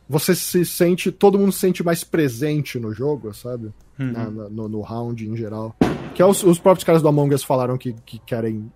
você 0.08 0.34
se 0.34 0.64
sente. 0.64 1.10
Todo 1.12 1.38
mundo 1.38 1.52
se 1.52 1.58
sente 1.60 1.82
mais 1.84 2.02
presente 2.04 2.78
no 2.78 2.92
jogo, 2.92 3.34
sabe? 3.34 3.72
Uhum. 3.98 4.12
Na- 4.12 4.30
na- 4.30 4.48
no, 4.48 4.68
no 4.68 4.80
round 4.80 5.28
em 5.28 5.36
geral. 5.36 5.74
Que 6.14 6.22
é 6.22 6.26
os, 6.26 6.42
os 6.42 6.58
próprios 6.58 6.84
caras 6.84 7.02
do 7.02 7.08
Among 7.08 7.34
Us 7.34 7.42
falaram 7.44 7.76
que, 7.76 7.92
que 8.04 8.18
querem. 8.20 8.70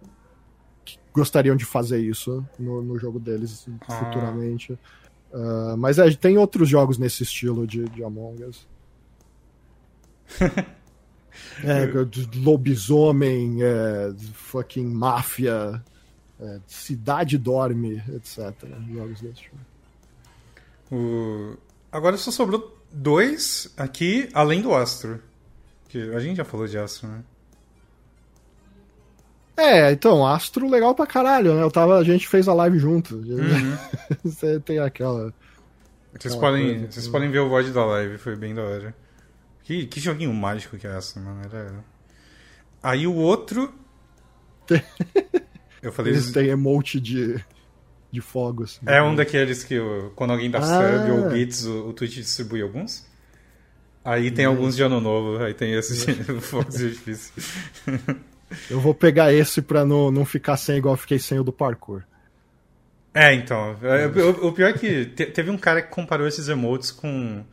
que 0.85 0.99
gostariam 1.13 1.57
de 1.57 1.65
fazer 1.65 1.99
isso 2.01 2.45
no, 2.59 2.83
no 2.83 2.99
jogo 2.99 3.19
deles 3.19 3.67
Ah. 3.89 3.95
futuramente. 3.95 4.79
Ah, 5.33 5.75
mas 5.79 5.99
é, 5.99 6.11
tem 6.13 6.37
outros 6.39 6.69
jogos 6.69 6.99
nesse 6.99 7.23
estilo 7.23 7.67
de, 7.67 7.85
de 7.89 8.03
Among 8.05 8.45
Us. 8.45 8.67
é, 11.65 11.87
de 12.05 12.39
lobisomem, 12.39 13.59
é, 13.63 14.13
fucking 14.33 14.87
máfia, 14.87 15.83
é, 16.41 16.61
cidade 16.67 17.37
dorme, 17.39 18.03
etc. 18.15 18.55
Jogos 18.93 19.21
desse 19.21 19.43
tipo. 19.43 19.57
O... 20.91 21.57
Agora 21.93 22.17
só 22.17 22.31
sobrou 22.31 22.79
dois 22.93 23.73
aqui, 23.77 24.29
além 24.33 24.61
do 24.61 24.75
Astro. 24.75 25.21
Que 25.89 26.15
a 26.15 26.21
gente 26.21 26.37
já 26.37 26.45
falou 26.45 26.67
de 26.67 26.79
Astro, 26.79 27.09
né? 27.09 27.23
É, 29.57 29.93
então, 29.93 30.27
Astro 30.27 30.69
legal 30.69 30.95
pra 30.95 31.07
caralho, 31.07 31.55
né? 31.55 31.63
Eu 31.63 31.71
tava, 31.71 31.99
a 31.99 32.05
gente 32.05 32.27
fez 32.27 32.49
a 32.49 32.55
live 32.55 32.79
junto. 32.79 33.17
Uhum. 33.17 33.77
Você 34.25 34.59
tem 34.61 34.79
aquela. 34.79 35.35
Vocês, 36.13 36.35
Aquela 36.35 36.41
podem, 36.41 36.79
coisa, 36.79 36.93
vocês 36.93 37.09
podem 37.09 37.31
ver 37.31 37.39
o 37.39 37.49
VOD 37.49 37.71
da 37.71 37.85
live, 37.85 38.19
foi 38.19 38.35
bem 38.35 38.53
da 38.55 38.63
hora. 38.63 38.95
Que, 39.71 39.87
que 39.87 40.01
joguinho 40.01 40.35
mágico 40.35 40.77
que 40.77 40.85
é 40.85 40.91
Astro, 40.91 41.23
mano. 41.23 41.43
Era... 41.45 41.73
Aí 42.83 43.07
o 43.07 43.15
outro. 43.15 43.73
Eu 45.81 45.93
falei. 45.93 46.13
Eles 46.13 46.33
têm 46.33 46.49
emote 46.49 46.99
de, 46.99 47.37
de 48.11 48.21
fogos. 48.21 48.81
É 48.85 49.01
um 49.01 49.15
daqueles 49.15 49.63
que 49.63 49.79
quando 50.17 50.33
alguém 50.33 50.51
dá 50.51 50.59
Ah. 50.59 50.63
sub 51.07 51.13
ou 51.13 51.31
bits, 51.31 51.65
o, 51.67 51.89
o 51.89 51.93
Twitch 51.93 52.17
distribui 52.17 52.63
alguns. 52.63 53.07
Aí 54.05 54.33
tem 54.33 54.45
alguns 54.45 54.75
de 54.75 54.83
ano 54.83 55.01
novo, 55.01 55.41
aí 55.41 55.55
tem 55.55 55.73
esses 55.75 56.05
fogos 56.43 56.75
de 56.77 56.87
artifício. 56.87 57.33
Eu 58.69 58.81
vou 58.81 58.93
pegar 58.93 59.33
esse 59.33 59.63
pra 59.63 59.85
não, 59.85 60.11
não 60.11 60.25
ficar 60.25 60.57
sem 60.57 60.79
igual 60.79 60.95
eu 60.95 60.99
fiquei 60.99 61.21
sem 61.21 61.39
o 61.39 61.45
do 61.45 61.53
parkour. 61.53 62.03
É, 63.15 63.33
então. 63.35 63.77
é, 63.83 64.07
o, 64.09 64.49
o 64.49 64.53
pior 64.53 64.71
é 64.71 64.73
que 64.73 65.05
te- 65.07 65.27
teve 65.27 65.49
um 65.49 65.57
cara 65.59 65.81
que 65.81 65.91
comparou 65.91 66.27
esses 66.27 66.49
emotes 66.49 66.91
com. 66.91 67.45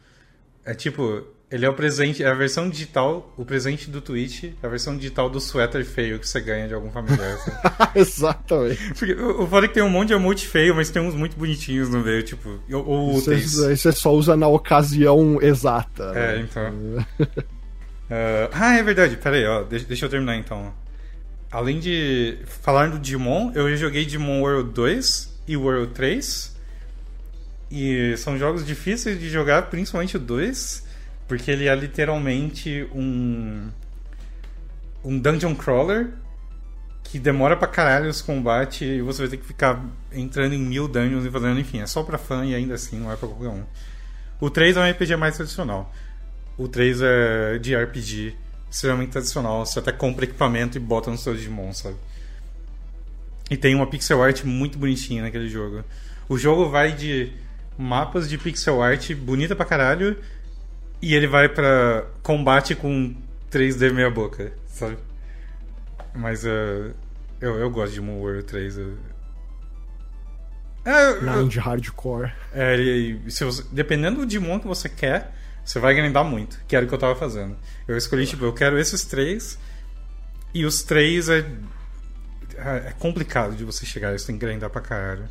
É 0.66 0.74
tipo, 0.74 1.28
ele 1.50 1.66
é 1.66 1.70
o 1.70 1.74
presente, 1.74 2.22
é 2.24 2.28
a 2.28 2.34
versão 2.34 2.70
digital, 2.70 3.34
o 3.38 3.46
presente 3.46 3.90
do 3.90 4.02
Twitch, 4.02 4.46
é 4.62 4.66
a 4.66 4.70
versão 4.70 4.98
digital 4.98 5.30
do 5.30 5.40
suéter 5.40 5.86
feio 5.86 6.20
que 6.20 6.28
você 6.28 6.42
ganha 6.42 6.68
de 6.68 6.74
algum 6.74 6.92
familiar. 6.92 7.38
sabe? 7.38 7.92
Exatamente. 8.00 8.94
Porque 8.94 9.16
foda 9.50 9.66
é 9.66 9.70
que 9.70 9.74
tem 9.76 9.84
um 9.84 9.90
monte 9.90 10.10
de 10.10 10.14
emote 10.14 10.46
feio, 10.46 10.76
mas 10.76 10.90
tem 10.90 11.02
uns 11.02 11.16
muito 11.16 11.38
bonitinhos 11.38 11.90
no 11.90 12.02
meio, 12.02 12.22
tipo, 12.24 12.60
ou- 12.72 13.16
úteis. 13.16 13.54
Você, 13.54 13.68
aí 13.68 13.78
você 13.78 13.92
só 13.94 14.14
usa 14.14 14.36
na 14.36 14.48
ocasião 14.48 15.42
exata. 15.42 16.12
É, 16.16 16.38
né? 16.38 16.48
então. 16.50 17.06
Ah, 18.10 18.50
ah, 18.54 18.78
é 18.78 18.84
verdade. 18.84 19.18
Pera 19.18 19.36
aí, 19.36 19.46
ó. 19.46 19.64
Deixa, 19.64 19.86
deixa 19.86 20.06
eu 20.06 20.10
terminar 20.10 20.38
então. 20.38 20.74
Além 21.52 21.78
de 21.78 22.38
falar 22.46 22.90
do 22.90 22.98
Digimon, 23.00 23.52
eu 23.54 23.70
já 23.72 23.76
joguei 23.76 24.06
Digimon 24.06 24.40
World 24.44 24.72
2 24.72 25.42
e 25.46 25.58
World 25.58 25.94
3. 25.94 26.56
E 27.70 28.16
são 28.16 28.38
jogos 28.38 28.66
difíceis 28.66 29.20
de 29.20 29.30
jogar, 29.30 29.64
principalmente 29.64 30.16
o 30.16 30.20
2, 30.22 30.87
porque 31.28 31.52
ele 31.52 31.68
é 31.68 31.76
literalmente 31.76 32.88
um 32.94 33.70
um 35.04 35.18
dungeon 35.20 35.56
crawler 35.56 36.12
que 37.04 37.18
demora 37.18 37.56
pra 37.56 37.68
caralho 37.68 38.10
os 38.10 38.22
combates 38.22 38.82
e 38.82 39.02
você 39.02 39.22
vai 39.22 39.30
ter 39.30 39.38
que 39.38 39.46
ficar 39.46 39.82
entrando 40.12 40.54
em 40.54 40.60
mil 40.60 40.88
dungeons 40.88 41.26
e 41.26 41.32
fazendo, 41.32 41.60
enfim, 41.60 41.80
é 41.80 41.88
só 41.88 42.04
pra 42.04 42.18
fã 42.18 42.46
e 42.46 42.54
ainda 42.54 42.74
assim 42.74 43.00
não 43.00 43.12
é 43.12 43.16
pra 43.16 43.30
qualquer 43.30 43.48
um. 43.48 43.64
O 44.42 44.50
3 44.50 44.76
é 44.76 44.82
um 44.82 44.92
RPG 44.92 45.16
mais 45.16 45.36
tradicional. 45.36 45.94
O 46.58 46.68
3 46.68 47.02
é 47.02 47.58
de 47.60 47.76
RPG 47.76 48.36
extremamente 48.70 49.12
tradicional. 49.12 49.66
Você 49.66 49.80
até 49.80 49.94
compra 49.94 50.26
equipamento 50.26 50.78
e 50.78 50.82
bota 50.82 51.10
no 51.10 51.18
seu 51.18 51.34
Digimon, 51.34 51.72
sabe? 51.72 51.96
E 53.50 53.56
tem 53.56 53.74
uma 53.74 53.88
pixel 53.88 54.22
art 54.22 54.44
muito 54.44 54.78
bonitinha 54.78 55.22
naquele 55.24 55.48
jogo. 55.48 55.86
O 56.28 56.38
jogo 56.38 56.70
vai 56.70 56.92
de 56.92 57.32
mapas 57.78 58.28
de 58.28 58.38
pixel 58.38 58.84
art 58.84 59.14
bonita 59.14 59.56
pra 59.56 59.66
caralho 59.66 60.18
e 61.02 61.14
ele 61.16 61.28
vai 61.28 61.48
pra 61.50 62.06
combate 62.24 62.76
com 62.76 63.16
3D 63.52 63.92
meia 63.94 64.10
boca, 64.10 64.52
sabe? 64.68 64.98
Mas 66.16 66.44
uh, 66.44 66.94
eu, 67.40 67.56
eu 67.60 67.70
gosto 67.70 67.94
de 67.94 68.02
Moon 68.02 68.20
World 68.20 68.44
3. 68.44 68.78
eu- 68.78 68.98
É, 70.86 71.10
eu- 71.10 71.22
Grind 71.22 71.56
hardcore. 71.58 72.32
é, 72.54 72.78
e- 72.78 73.22
e 73.26 73.32
se 73.32 73.44
você- 73.44 73.64
dependendo 73.72 74.22
do 74.22 74.26
Digimon 74.26 74.60
que 74.60 74.68
você 74.68 74.88
quer, 74.88 75.34
você 75.64 75.80
vai 75.80 75.94
grindar 75.94 76.24
muito, 76.24 76.60
que 76.68 76.76
era 76.76 76.86
o 76.86 76.88
que 76.88 76.94
eu 76.96 77.00
tava 77.00 77.16
fazendo. 77.16 77.58
Eu 77.88 77.98
escolhi, 77.98 78.26
tipo, 78.26 78.46
eu 78.46 78.54
quero 78.54 78.80
esses 78.80 79.04
três, 79.04 79.60
e 80.54 80.66
os 80.66 80.84
três 80.84 81.30
é. 81.30 81.46
É 82.60 82.92
complicado 82.98 83.56
de 83.56 83.64
você 83.64 83.86
chegar, 83.86 84.18
você 84.18 84.26
tem 84.28 84.38
que 84.40 84.44
grindar 84.44 84.70
pra 84.72 84.82
caralho. 84.82 85.30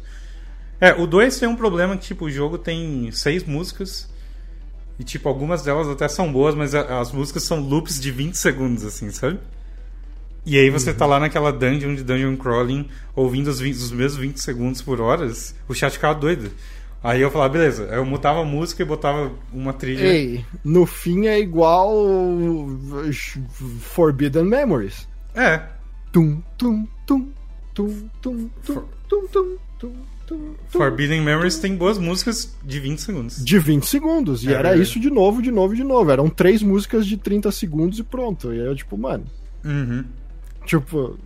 É, 0.81 0.92
o 0.94 1.08
2 1.08 1.40
tem 1.40 1.49
um 1.49 1.56
problema 1.56 1.97
que, 1.97 2.04
tipo, 2.06 2.26
o 2.26 2.31
jogo 2.31 2.56
tem 2.56 3.10
seis 3.10 3.42
músicas, 3.42 4.08
e, 4.98 5.04
tipo, 5.04 5.28
algumas 5.28 5.62
delas 5.62 5.88
até 5.88 6.08
são 6.08 6.32
boas, 6.32 6.54
mas 6.54 6.74
a- 6.74 7.00
as 7.00 7.12
músicas 7.12 7.42
são 7.42 7.60
loops 7.60 8.00
de 8.00 8.10
20 8.10 8.34
segundos, 8.34 8.84
assim, 8.84 9.10
sabe? 9.10 9.38
E 10.44 10.56
aí 10.56 10.70
você 10.70 10.94
tá 10.94 11.04
lá 11.06 11.18
naquela 11.18 11.52
dungeon 11.52 11.94
de 11.94 12.04
dungeon 12.04 12.36
crawling, 12.36 12.88
ouvindo 13.14 13.48
os, 13.48 13.58
20 13.58 13.74
os 13.74 13.90
mesmos 13.90 14.20
20 14.20 14.36
segundos 14.38 14.80
por 14.80 15.00
horas, 15.00 15.54
o 15.68 15.74
chat 15.74 15.92
ficava 15.92 16.14
doido. 16.18 16.50
Aí 17.02 17.20
eu 17.20 17.30
falava, 17.30 17.52
beleza, 17.52 17.88
Aí 17.90 17.96
eu 17.98 18.04
mutava 18.04 18.40
a 18.40 18.44
música 18.44 18.82
e 18.82 18.86
botava 18.86 19.32
uma 19.52 19.72
trilha. 19.72 20.06
Ei, 20.06 20.44
no 20.64 20.86
fim 20.86 21.26
é 21.26 21.38
igual 21.38 21.92
Forbidden 23.80 24.44
Memories. 24.44 25.08
É, 25.34 25.62
Tum, 26.12 26.40
tum, 26.56 26.86
tum, 27.06 27.28
tum, 27.74 28.08
tum, 28.22 28.48
tum, 28.64 28.82
tum, 29.08 29.26
tum, 29.28 29.56
tum, 29.78 29.92
Forbidden 30.69 31.23
Memories 31.23 31.59
tem 31.59 31.75
boas 31.76 31.99
músicas 31.99 32.55
de 32.65 32.81
20 32.81 32.99
segundos. 33.01 33.44
De 33.44 33.59
20 33.59 33.87
segundos. 33.87 34.42
E 34.44 34.49
É 34.49 34.53
era 34.53 34.62
verdade. 34.71 34.83
isso 34.83 34.99
de 35.01 35.10
novo, 35.10 35.41
de 35.42 35.51
novo, 35.51 35.75
de 35.75 35.85
novo. 35.85 36.10
Eram 36.10 36.28
três 36.28 36.62
músicas 36.62 37.07
de 37.07 37.17
30 37.17 37.51
segundos 37.53 37.99
e 37.99 38.03
pronto. 38.03 38.53
E 38.53 38.60
aí 38.60 38.67
eu, 38.67 38.75
tipo, 38.75 38.97
mano, 38.97 39.25
Uhum. 39.65 40.05
Tipo, 40.65 41.17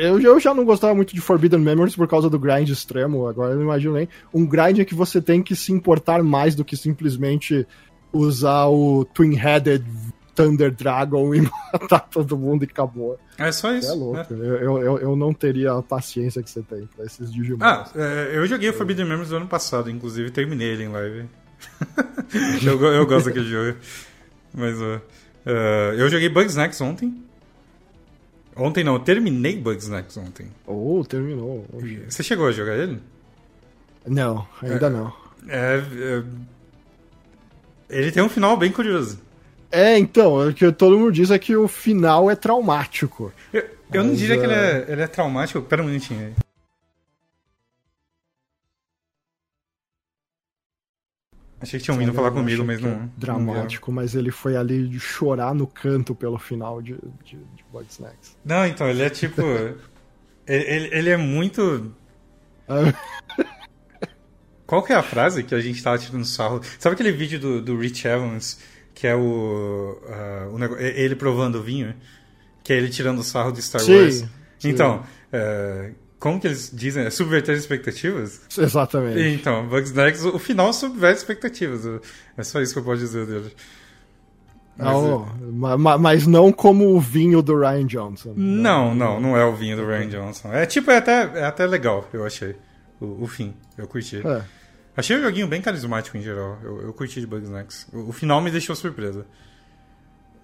eu, 0.00 0.20
eu 0.20 0.38
já 0.40 0.54
não 0.54 0.64
gostava 0.64 0.94
muito 0.94 1.12
de 1.12 1.20
Forbidden 1.20 1.58
Memories 1.60 1.96
por 1.96 2.06
causa 2.06 2.30
do 2.30 2.38
grind 2.38 2.68
extremo, 2.68 3.26
agora 3.26 3.52
eu 3.52 3.56
não 3.56 3.64
imagino 3.64 3.94
nem. 3.94 4.08
Um 4.32 4.46
grind 4.46 4.78
é 4.78 4.84
que 4.84 4.94
você 4.94 5.20
tem 5.20 5.42
que 5.42 5.56
se 5.56 5.72
importar 5.72 6.22
mais 6.22 6.54
do 6.54 6.64
que 6.64 6.76
simplesmente 6.76 7.66
usar 8.12 8.66
o 8.66 9.04
Twin-Headed 9.04 9.84
Thunder 10.34 10.70
Dragon 10.70 11.34
e 11.34 11.42
matar 11.72 12.00
todo 12.00 12.36
mundo 12.36 12.64
e 12.64 12.66
acabou. 12.66 13.18
É 13.38 13.50
só 13.52 13.72
isso. 13.72 13.90
É 13.90 13.94
louco. 13.94 14.34
Né? 14.34 14.46
Eu, 14.62 14.78
eu, 14.78 14.98
eu 14.98 15.16
não 15.16 15.32
teria 15.32 15.72
a 15.72 15.82
paciência 15.82 16.42
que 16.42 16.50
você 16.50 16.62
tem 16.62 16.88
pra 16.94 17.04
esses 17.04 17.32
Digimon. 17.32 17.58
Ah, 17.60 17.88
é, 17.94 18.32
eu 18.34 18.46
joguei 18.46 18.70
o 18.70 18.72
Forbidden 18.72 19.06
Memories 19.06 19.30
do 19.30 19.36
ano 19.36 19.48
passado, 19.48 19.90
inclusive 19.90 20.30
terminei 20.30 20.68
ele 20.68 20.84
em 20.84 20.88
live. 20.88 21.28
eu, 22.64 22.82
eu 22.82 23.06
gosto 23.06 23.26
daquele 23.26 23.48
jogo. 23.48 23.78
Mas, 24.52 24.80
uh, 24.80 25.00
uh, 25.46 25.94
eu 25.96 26.08
joguei 26.08 26.28
Bugsnax 26.28 26.80
ontem. 26.80 27.22
Ontem 28.56 28.82
não, 28.82 28.94
eu 28.94 29.00
terminei 29.00 29.56
Bugsnax 29.56 30.16
ontem. 30.16 30.48
Oh, 30.66 31.04
terminou. 31.06 31.66
Você 32.08 32.22
chegou 32.22 32.48
a 32.48 32.52
jogar 32.52 32.76
ele? 32.76 33.00
Não, 34.06 34.46
ainda 34.62 34.86
é, 34.86 34.90
não. 34.90 35.12
É, 35.48 35.76
é, 35.78 36.24
ele 37.88 38.12
tem 38.12 38.22
um 38.22 38.28
final 38.28 38.56
bem 38.56 38.72
curioso. 38.72 39.20
É, 39.70 39.96
então, 39.96 40.48
o 40.48 40.52
que 40.52 40.70
todo 40.72 40.98
mundo 40.98 41.12
diz 41.12 41.30
é 41.30 41.38
que 41.38 41.54
o 41.56 41.68
final 41.68 42.30
é 42.30 42.34
traumático. 42.34 43.32
Eu, 43.52 43.68
eu 43.92 44.04
não 44.04 44.14
diria 44.14 44.36
que 44.36 44.44
ele 44.44 44.52
é, 44.52 44.84
ele 44.88 45.02
é 45.02 45.06
traumático. 45.06 45.62
Pera 45.62 45.82
um 45.82 45.86
minutinho 45.86 46.26
aí. 46.26 46.34
Achei 51.60 51.78
que 51.78 51.84
tinham 51.84 51.98
vindo 51.98 52.14
falar 52.14 52.30
comigo, 52.30 52.64
mas 52.64 52.80
não. 52.80 52.90
É 52.90 53.08
dramático, 53.18 53.90
não 53.90 53.96
mas 53.96 54.14
ele 54.14 54.30
foi 54.30 54.56
ali 54.56 54.98
chorar 54.98 55.54
no 55.54 55.66
canto 55.66 56.14
pelo 56.14 56.38
final 56.38 56.80
de, 56.80 56.94
de, 57.22 57.36
de 57.36 57.64
Bug 57.70 57.86
Snacks. 57.90 58.34
Não, 58.42 58.66
então, 58.66 58.88
ele 58.88 59.02
é 59.02 59.10
tipo. 59.10 59.42
ele, 60.48 60.88
ele 60.90 61.10
é 61.10 61.18
muito. 61.18 61.94
Qual 64.66 64.82
que 64.82 64.92
é 64.92 64.96
a 64.96 65.02
frase 65.02 65.42
que 65.42 65.54
a 65.54 65.60
gente 65.60 65.82
tava 65.82 65.98
tirando 65.98 66.24
sarro? 66.24 66.62
Sabe 66.78 66.94
aquele 66.94 67.12
vídeo 67.12 67.38
do, 67.38 67.60
do 67.60 67.76
Rich 67.76 68.06
Evans, 68.06 68.58
que 69.00 69.06
é 69.06 69.16
o, 69.16 69.98
uh, 70.02 70.54
o 70.54 70.78
ele 70.78 71.16
provando 71.16 71.54
o 71.54 71.62
vinho? 71.62 71.94
Que 72.62 72.74
é 72.74 72.76
ele 72.76 72.90
tirando 72.90 73.22
sarro 73.22 73.50
de 73.50 73.62
Star 73.62 73.80
sim, 73.80 73.94
Wars? 73.94 74.24
Sim. 74.58 74.68
Então, 74.68 75.02
uh, 75.32 75.94
como 76.18 76.38
que 76.38 76.46
eles 76.46 76.70
dizem? 76.70 77.06
É 77.06 77.10
subverter 77.10 77.56
expectativas? 77.56 78.42
Exatamente. 78.58 79.18
Então, 79.18 79.66
Bugsnax, 79.66 80.22
o 80.26 80.38
final 80.38 80.70
subverte 80.74 81.16
expectativas. 81.16 82.02
É 82.36 82.42
só 82.42 82.60
isso 82.60 82.74
que 82.74 82.78
eu 82.78 82.84
posso 82.84 82.98
dizer 82.98 83.24
dele. 83.24 83.50
Mas, 84.76 84.92
não, 84.92 85.98
mas 85.98 86.26
não 86.26 86.52
como 86.52 86.94
o 86.94 87.00
vinho 87.00 87.40
do 87.40 87.58
Ryan 87.58 87.86
Johnson. 87.86 88.34
Não, 88.36 88.94
não, 88.94 89.18
não 89.18 89.34
é 89.34 89.46
o 89.46 89.54
vinho 89.54 89.78
do 89.78 89.86
Ryan 89.86 90.08
Johnson. 90.08 90.52
É 90.52 90.66
tipo, 90.66 90.90
é 90.90 90.98
até, 90.98 91.22
é 91.38 91.44
até 91.44 91.66
legal, 91.66 92.06
eu 92.12 92.26
achei. 92.26 92.54
O, 93.00 93.24
o 93.24 93.26
fim, 93.26 93.54
eu 93.78 93.86
curti. 93.86 94.20
É. 94.22 94.42
Achei 95.00 95.16
o 95.16 95.22
joguinho 95.22 95.48
bem 95.48 95.62
carismático 95.62 96.16
em 96.18 96.20
geral. 96.20 96.58
Eu, 96.62 96.82
eu 96.82 96.92
curti 96.92 97.20
de 97.20 97.26
Bugsnax. 97.26 97.88
O, 97.90 98.10
o 98.10 98.12
final 98.12 98.40
me 98.42 98.50
deixou 98.50 98.76
surpresa. 98.76 99.26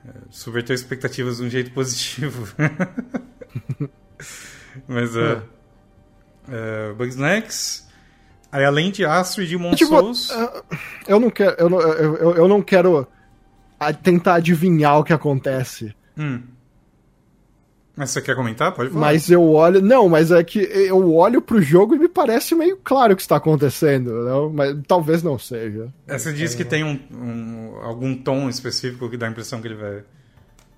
É, 0.06 0.10
subverteu 0.30 0.74
expectativas 0.74 1.36
de 1.36 1.42
um 1.42 1.50
jeito 1.50 1.72
positivo. 1.72 2.48
mas, 4.88 5.14
é. 5.14 5.34
Uh, 5.34 5.42
uh, 6.48 6.94
Bugsnax. 6.94 7.86
Aí 8.50 8.64
além 8.64 8.90
de 8.90 9.04
Astro 9.04 9.42
e 9.42 9.46
de 9.46 9.58
tipo, 9.76 9.90
Souls... 9.90 10.30
eu 11.06 11.20
não 11.20 11.28
quero. 11.28 11.54
Eu 11.58 11.68
não, 11.68 11.80
eu, 11.80 12.34
eu 12.36 12.48
não 12.48 12.62
quero 12.62 13.06
tentar 14.02 14.36
adivinhar 14.36 14.98
o 14.98 15.04
que 15.04 15.12
acontece. 15.12 15.94
Hum. 16.16 16.42
Mas 17.96 18.10
você 18.10 18.20
quer 18.20 18.36
comentar? 18.36 18.72
Pode 18.72 18.90
falar. 18.90 19.06
Mas 19.06 19.30
eu 19.30 19.42
olho. 19.42 19.80
Não, 19.80 20.06
mas 20.06 20.30
é 20.30 20.44
que 20.44 20.58
eu 20.58 21.14
olho 21.14 21.40
pro 21.40 21.62
jogo 21.62 21.94
e 21.94 21.98
me 21.98 22.08
parece 22.08 22.54
meio 22.54 22.78
claro 22.84 23.14
o 23.14 23.16
que 23.16 23.22
está 23.22 23.36
acontecendo. 23.36 24.12
Não? 24.22 24.52
Mas 24.52 24.76
talvez 24.86 25.22
não 25.22 25.38
seja. 25.38 25.88
É, 26.06 26.18
você 26.18 26.30
diz 26.30 26.54
que 26.54 26.64
tem 26.64 26.84
um, 26.84 27.00
um, 27.10 27.76
algum 27.82 28.14
tom 28.14 28.50
específico 28.50 29.08
que 29.08 29.16
dá 29.16 29.26
a 29.26 29.30
impressão 29.30 29.62
que 29.62 29.68
ele 29.68 29.76
vai. 29.76 30.02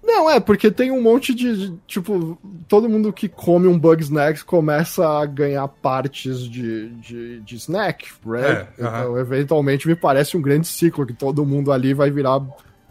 Não, 0.00 0.30
é, 0.30 0.38
porque 0.38 0.70
tem 0.70 0.92
um 0.92 1.02
monte 1.02 1.34
de, 1.34 1.70
de, 1.70 1.76
Tipo, 1.86 2.38
todo 2.68 2.88
mundo 2.88 3.12
que 3.12 3.28
come 3.28 3.66
um 3.66 3.78
Bug 3.78 4.00
Snacks 4.00 4.44
começa 4.44 5.06
a 5.06 5.26
ganhar 5.26 5.66
partes 5.66 6.48
de, 6.48 6.88
de, 6.90 7.40
de 7.40 7.56
snack, 7.56 8.06
right? 8.24 8.68
É, 8.78 8.82
uh 8.82 8.86
-huh. 8.86 9.00
Então, 9.00 9.18
eventualmente, 9.18 9.88
me 9.88 9.96
parece 9.96 10.36
um 10.36 10.40
grande 10.40 10.68
ciclo 10.68 11.04
que 11.04 11.12
todo 11.12 11.44
mundo 11.44 11.72
ali 11.72 11.92
vai 11.92 12.10
virar 12.10 12.40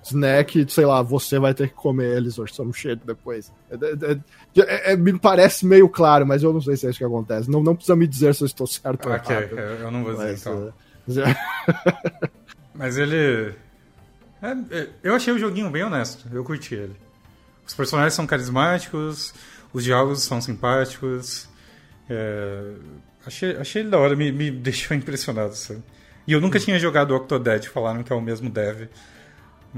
snack, 0.08 0.66
sei 0.70 0.86
lá, 0.86 1.02
você 1.02 1.40
vai 1.40 1.54
ter 1.54 1.70
que 1.70 1.76
comer 1.76 2.18
eles 2.18 2.38
or 2.38 2.50
some 2.50 2.74
shit 2.74 3.00
depois. 3.06 3.52
É, 3.70 3.76
é, 3.76 4.20
é, 4.62 4.94
é, 4.94 4.96
me 4.96 5.18
parece 5.18 5.66
meio 5.66 5.88
claro, 5.90 6.26
mas 6.26 6.44
eu 6.44 6.54
não 6.54 6.62
sei 6.62 6.76
se 6.78 6.88
é 6.88 6.90
isso 6.90 7.00
que 7.00 7.06
acontece. 7.06 7.50
Não, 7.50 7.62
não 7.62 7.76
precisa 7.76 7.96
me 7.96 8.08
dizer 8.08 8.34
se 8.36 8.44
eu 8.44 8.46
estou 8.46 8.68
certo 8.68 9.08
ou 9.08 9.16
okay, 9.16 9.36
errado. 9.36 9.60
eu 9.60 9.92
não 9.92 10.04
vou 10.04 10.14
dizer 10.14 10.32
mas, 10.32 10.42
então. 10.42 10.74
Mas 12.76 12.96
ele. 12.96 13.56
eu 15.02 15.16
achei 15.16 15.34
o 15.34 15.40
joguinho 15.40 15.70
bem 15.72 15.84
honesto, 15.84 16.28
eu 16.32 16.44
curti 16.44 16.76
ele. 16.76 16.96
Os 17.66 17.74
personagens 17.74 18.14
são 18.14 18.28
carismáticos, 18.28 19.34
os 19.74 19.84
diálogos 19.84 20.22
são 20.22 20.40
simpáticos. 20.40 21.50
achei, 23.26 23.58
achei 23.58 23.82
ele 23.82 23.90
da 23.90 23.98
hora, 23.98 24.16
me, 24.16 24.32
me 24.32 24.52
deixou 24.52 24.96
impressionado. 24.96 25.56
Sabe? 25.56 25.82
E 26.28 26.34
eu 26.34 26.42
nunca 26.42 26.60
hum. 26.60 26.62
tinha 26.62 26.78
jogado 26.78 27.16
Octodad, 27.16 27.68
falaram 27.70 28.04
que 28.04 28.12
é 28.12 28.16
o 28.16 28.22
mesmo 28.22 28.50
dev. 28.50 28.90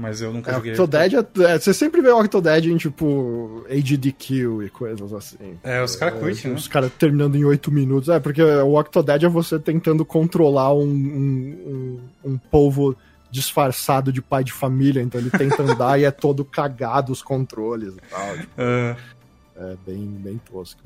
Mas 0.00 0.22
eu 0.22 0.32
nunca 0.32 0.50
é, 0.50 0.54
joguei. 0.54 0.72
Octodad 0.72 1.14
é, 1.14 1.18
é, 1.44 1.58
você 1.58 1.74
sempre 1.74 2.00
vê 2.00 2.08
o 2.08 2.18
Octodad 2.18 2.64
em 2.64 2.76
tipo 2.78 3.66
HDQ 3.68 4.64
e 4.64 4.70
coisas 4.70 5.12
assim. 5.12 5.58
É, 5.62 5.82
os 5.82 5.94
caras 5.94 6.14
é, 6.14 6.18
curtem, 6.18 6.50
né? 6.50 6.56
Os 6.56 6.66
caras 6.66 6.90
terminando 6.98 7.36
em 7.36 7.44
8 7.44 7.70
minutos. 7.70 8.08
É, 8.08 8.18
porque 8.18 8.42
o 8.42 8.80
Octodad 8.80 9.22
é 9.22 9.28
você 9.28 9.58
tentando 9.58 10.02
controlar 10.04 10.72
um, 10.72 10.84
um, 10.84 12.00
um, 12.24 12.30
um 12.32 12.38
povo 12.38 12.96
disfarçado 13.30 14.10
de 14.10 14.22
pai 14.22 14.42
de 14.42 14.52
família, 14.52 15.02
então 15.02 15.20
ele 15.20 15.30
tenta 15.30 15.62
andar 15.62 16.00
e 16.00 16.04
é 16.04 16.10
todo 16.10 16.44
cagado 16.44 17.12
os 17.12 17.22
controles 17.22 17.94
e 17.94 18.00
tal. 18.10 18.38
Tipo, 18.38 18.62
uh... 18.62 19.20
É 19.56 19.76
bem, 19.86 20.06
bem 20.06 20.40
tosco. 20.50 20.80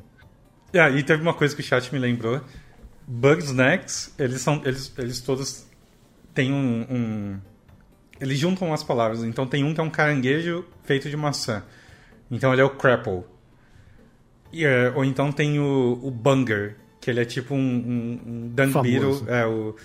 E 0.73 1.03
teve 1.05 1.23
uma 1.23 1.35
coisa 1.35 1.55
que 1.55 1.61
o 1.61 1.65
chat 1.65 1.93
me 1.93 1.99
lembrou. 2.01 2.41
Bugsnax, 3.07 4.13
eles 4.19 4.41
são. 4.41 4.61
Eles, 4.65 4.93
eles 4.99 5.21
todos 5.21 5.65
têm 6.35 6.53
um, 6.53 6.87
um 6.91 7.41
eles 8.25 8.39
juntam 8.39 8.73
as 8.73 8.83
palavras. 8.83 9.23
Então 9.23 9.47
tem 9.47 9.63
um 9.63 9.75
que 9.75 9.81
é 9.81 9.83
um 9.83 9.91
caranguejo 9.91 10.65
feito 10.83 11.11
de 11.11 11.17
maçã. 11.17 11.63
Então 12.31 12.53
ele 12.53 12.63
é 12.63 12.65
o 12.65 12.71
crapple. 12.71 13.23
E, 14.53 14.65
é, 14.65 14.91
ou 14.95 15.05
então 15.05 15.31
tem 15.31 15.59
o, 15.59 15.99
o 16.03 16.11
bunger, 16.11 16.77
que 17.01 17.11
ele 17.11 17.21
é 17.21 17.25
tipo 17.25 17.55
um, 17.55 17.59
um, 17.59 18.21
um. 18.27 18.53
É, 19.29 19.47
o, 19.47 19.77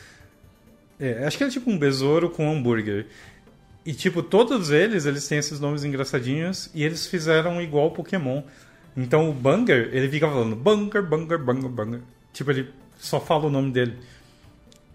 é, 0.99 1.25
acho 1.25 1.37
que 1.37 1.43
é 1.43 1.49
tipo 1.49 1.69
um 1.69 1.77
besouro 1.77 2.29
com 2.29 2.49
hambúrguer. 2.49 3.07
E 3.85 3.93
tipo, 3.93 4.23
todos 4.23 4.69
eles, 4.69 5.05
eles 5.05 5.27
têm 5.27 5.37
esses 5.37 5.59
nomes 5.59 5.83
engraçadinhos 5.83 6.69
e 6.73 6.83
eles 6.83 7.07
fizeram 7.07 7.61
igual 7.61 7.91
Pokémon. 7.91 8.43
Então 8.95 9.29
o 9.29 9.33
Bunger, 9.33 9.89
ele 9.91 10.07
fica 10.09 10.27
falando 10.27 10.55
Bunger, 10.55 11.03
Bunger, 11.03 11.39
Bunger, 11.39 11.69
Bunger. 11.69 12.01
Tipo, 12.31 12.51
ele 12.51 12.69
só 12.97 13.19
fala 13.19 13.47
o 13.47 13.49
nome 13.49 13.71
dele. 13.71 13.97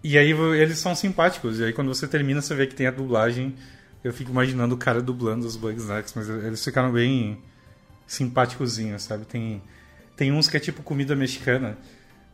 E 0.07 0.19
aí 0.19 0.29
eles 0.29 0.77
são 0.77 0.93
simpáticos. 0.93 1.59
E 1.59 1.63
aí 1.63 1.73
quando 1.73 1.87
você 1.87 2.07
termina, 2.07 2.39
você 2.39 2.53
vê 2.53 2.67
que 2.67 2.75
tem 2.75 2.85
a 2.85 2.91
dublagem. 2.91 3.55
Eu 4.03 4.13
fico 4.13 4.29
imaginando 4.29 4.75
o 4.75 4.77
cara 4.77 5.01
dublando 5.01 5.47
os 5.47 5.55
Bugsnax, 5.55 6.13
mas 6.15 6.29
eles 6.29 6.63
ficaram 6.63 6.91
bem 6.91 7.39
simpáticozinhos, 8.05 9.01
sabe? 9.01 9.25
Tem, 9.25 9.63
tem 10.15 10.31
uns 10.31 10.47
que 10.47 10.57
é 10.57 10.59
tipo 10.59 10.83
comida 10.83 11.15
mexicana. 11.15 11.75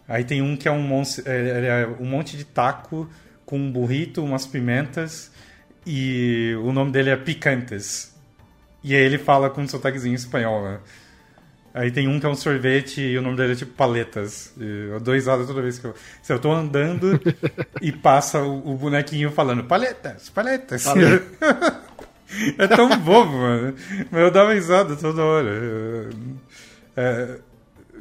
Aí 0.05 0.25
tem 0.25 0.41
um 0.41 0.57
que 0.57 0.67
é 0.67 0.71
um, 0.71 0.81
monte, 0.81 1.23
é, 1.25 1.85
é 1.85 1.87
um 1.97 2.05
monte 2.05 2.35
de 2.35 2.43
taco 2.43 3.09
com 3.45 3.57
um 3.57 3.71
burrito, 3.71 4.21
umas 4.21 4.45
pimentas. 4.45 5.31
E 5.87 6.53
o 6.61 6.73
nome 6.73 6.91
dele 6.91 7.09
é 7.09 7.15
Picantes. 7.15 8.13
E 8.83 8.93
aí 8.93 9.01
ele 9.01 9.17
fala 9.17 9.49
com 9.49 9.61
um 9.61 9.67
sotaquezinho 9.67 10.15
espanhol, 10.15 10.61
né? 10.61 10.79
Aí 11.73 11.89
tem 11.89 12.07
um 12.07 12.19
que 12.19 12.25
é 12.25 12.29
um 12.29 12.35
sorvete 12.35 12.99
e 13.01 13.17
o 13.17 13.21
nome 13.21 13.37
dele 13.37 13.53
é 13.53 13.55
tipo 13.55 13.73
paletas. 13.73 14.53
eu 14.57 14.99
dou 14.99 15.13
risada 15.13 15.45
toda 15.45 15.61
vez 15.61 15.79
que 15.79 15.85
eu. 15.85 15.95
Se 16.21 16.33
eu 16.33 16.39
tô 16.39 16.51
andando 16.51 17.19
e 17.81 17.91
passa 17.91 18.41
o, 18.41 18.73
o 18.73 18.77
bonequinho 18.77 19.31
falando 19.31 19.63
paletas, 19.63 20.29
paletas. 20.29 20.85
é 22.57 22.67
tão 22.67 22.89
bobo, 22.99 23.31
mano. 23.31 23.75
Mas 24.11 24.21
eu 24.21 24.31
dava 24.31 24.53
risada 24.53 24.97
toda 24.97 25.23
hora. 25.23 26.09
É, 26.97 27.39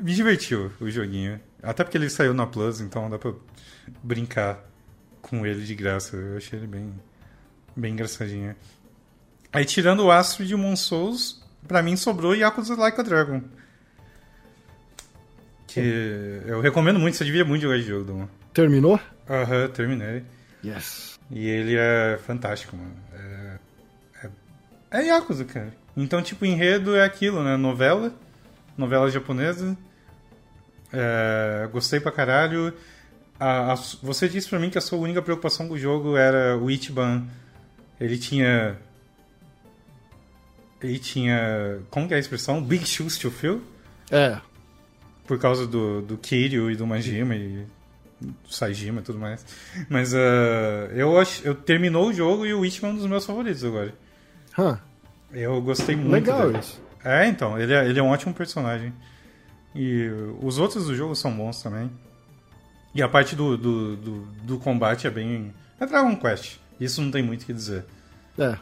me 0.02 0.14
divertiu 0.14 0.72
o 0.80 0.90
joguinho. 0.90 1.40
Até 1.62 1.84
porque 1.84 1.96
ele 1.96 2.10
saiu 2.10 2.34
na 2.34 2.46
Plus, 2.46 2.80
então 2.80 3.08
dá 3.08 3.18
pra 3.18 3.32
brincar 4.02 4.58
com 5.22 5.46
ele 5.46 5.64
de 5.64 5.74
graça. 5.76 6.16
Eu 6.16 6.38
achei 6.38 6.58
ele 6.58 6.66
bem, 6.66 6.92
bem 7.76 7.92
engraçadinho. 7.92 8.56
Aí 9.52 9.64
tirando 9.64 10.00
o 10.00 10.10
Astro 10.10 10.44
de 10.44 10.56
Mon 10.56 10.74
Souls, 10.74 11.40
pra 11.68 11.82
mim 11.82 11.96
sobrou 11.96 12.34
Yakuza 12.34 12.74
Like 12.74 13.00
a 13.00 13.04
Dragon. 13.04 13.42
Que 15.72 16.42
eu 16.46 16.60
recomendo 16.60 16.98
muito, 16.98 17.16
você 17.16 17.24
devia 17.24 17.44
muito 17.44 17.62
jogar 17.62 17.78
esse 17.78 17.86
jogo, 17.86 18.04
Dom. 18.04 18.28
Terminou? 18.52 18.98
Aham, 19.28 19.62
uhum, 19.62 19.68
terminei. 19.68 20.24
Yes. 20.64 21.18
E 21.30 21.46
ele 21.48 21.76
é 21.76 22.18
fantástico, 22.26 22.76
mano. 22.76 22.96
É, 23.14 23.58
é, 24.24 24.30
é 25.00 25.06
Yakuza, 25.06 25.44
cara. 25.44 25.72
Então, 25.96 26.20
tipo, 26.20 26.44
enredo 26.44 26.96
é 26.96 27.04
aquilo, 27.04 27.44
né? 27.44 27.56
Novela. 27.56 28.12
novela 28.76 29.08
japonesa. 29.08 29.78
É, 30.92 31.68
gostei 31.72 32.00
pra 32.00 32.10
caralho. 32.10 32.74
A, 33.38 33.72
a, 33.72 33.74
você 34.02 34.28
disse 34.28 34.48
pra 34.48 34.58
mim 34.58 34.70
que 34.70 34.78
a 34.78 34.80
sua 34.80 34.98
única 34.98 35.22
preocupação 35.22 35.68
com 35.68 35.74
o 35.74 35.78
jogo 35.78 36.16
era 36.16 36.58
o 36.58 36.68
Ichiban. 36.68 37.24
Ele 38.00 38.18
tinha. 38.18 38.76
Ele 40.82 40.98
tinha. 40.98 41.78
Como 41.90 42.08
que 42.08 42.14
é 42.14 42.16
a 42.16 42.20
expressão? 42.20 42.60
Big 42.60 42.84
shoes 42.84 43.16
to 43.18 43.30
fill? 43.30 43.62
É. 44.10 44.40
Por 45.30 45.38
causa 45.38 45.64
do, 45.64 46.02
do 46.02 46.18
Kiryu 46.18 46.72
e 46.72 46.74
do 46.74 46.84
Majima 46.84 47.36
e 47.36 47.64
do 48.20 48.34
Saijima 48.52 48.98
e 49.00 49.04
tudo 49.04 49.16
mais. 49.16 49.46
Mas 49.88 50.12
uh, 50.12 50.90
eu, 50.92 51.16
acho, 51.20 51.46
eu 51.46 51.54
terminou 51.54 52.08
o 52.08 52.12
jogo 52.12 52.44
e 52.44 52.52
o 52.52 52.64
Ichiban 52.64 52.88
é 52.88 52.90
um 52.90 52.96
dos 52.96 53.06
meus 53.06 53.24
favoritos 53.24 53.62
agora. 53.62 53.94
Huh. 54.58 54.76
Eu 55.32 55.62
gostei 55.62 55.94
muito 55.94 56.10
Legal 56.10 56.48
dele. 56.48 56.58
isso. 56.58 56.82
É, 57.04 57.28
então, 57.28 57.56
ele 57.56 57.72
é, 57.72 57.88
ele 57.88 58.00
é 58.00 58.02
um 58.02 58.08
ótimo 58.08 58.34
personagem. 58.34 58.92
E 59.72 60.08
os 60.42 60.58
outros 60.58 60.86
do 60.86 60.96
jogo 60.96 61.14
são 61.14 61.32
bons 61.32 61.62
também. 61.62 61.88
E 62.92 63.00
a 63.00 63.08
parte 63.08 63.36
do, 63.36 63.56
do, 63.56 63.96
do, 63.96 64.20
do 64.42 64.58
combate 64.58 65.06
é 65.06 65.10
bem. 65.10 65.54
É 65.78 65.86
Dragon 65.86 66.16
Quest. 66.16 66.56
Isso 66.80 67.00
não 67.00 67.12
tem 67.12 67.22
muito 67.22 67.42
o 67.42 67.46
que 67.46 67.52
dizer. 67.52 67.84
É. 68.36 68.56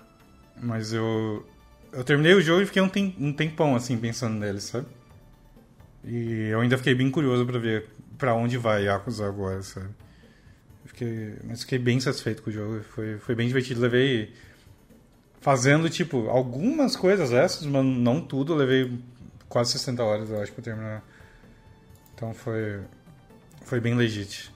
Mas 0.61 0.93
eu. 0.93 1.49
Eu 1.91 2.05
terminei 2.05 2.35
o 2.35 2.43
jogo 2.43 2.61
e 2.61 2.67
fiquei 2.67 2.83
um, 2.83 2.91
tem, 2.91 3.17
um 3.19 3.33
tempão 3.33 3.75
assim 3.75 3.97
pensando 3.97 4.35
nele, 4.35 4.61
sabe? 4.61 4.87
E 6.05 6.49
eu 6.49 6.61
ainda 6.61 6.79
fiquei 6.79 6.95
bem 6.95 7.11
curioso 7.11 7.45
pra 7.45 7.59
ver 7.59 7.89
pra 8.17 8.35
onde 8.35 8.59
vai 8.59 8.85
Yakuza 8.85 9.27
agora, 9.27 9.63
sabe? 9.63 9.89
Fiquei, 10.85 11.37
mas 11.45 11.61
fiquei 11.61 11.79
bem 11.79 12.01
satisfeito 12.01 12.43
com 12.43 12.51
o 12.51 12.53
jogo. 12.53 12.83
Foi, 12.83 13.19
foi 13.19 13.35
bem 13.35 13.47
divertido. 13.47 13.81
Levei. 13.81 14.35
Fazendo, 15.41 15.89
tipo, 15.89 16.29
algumas 16.29 16.97
coisas 16.97 17.33
essas, 17.33 17.65
mas 17.65 17.85
não 17.85 18.21
tudo. 18.21 18.55
Levei 18.55 18.99
quase 19.49 19.73
60 19.73 20.03
horas, 20.03 20.31
eu 20.31 20.43
acho, 20.43 20.53
pra 20.53 20.65
terminar. 20.65 21.05
Então 22.15 22.35
foi. 22.35 22.81
Foi 23.65 23.81
bem 23.81 23.95
legítimo. 23.95 24.55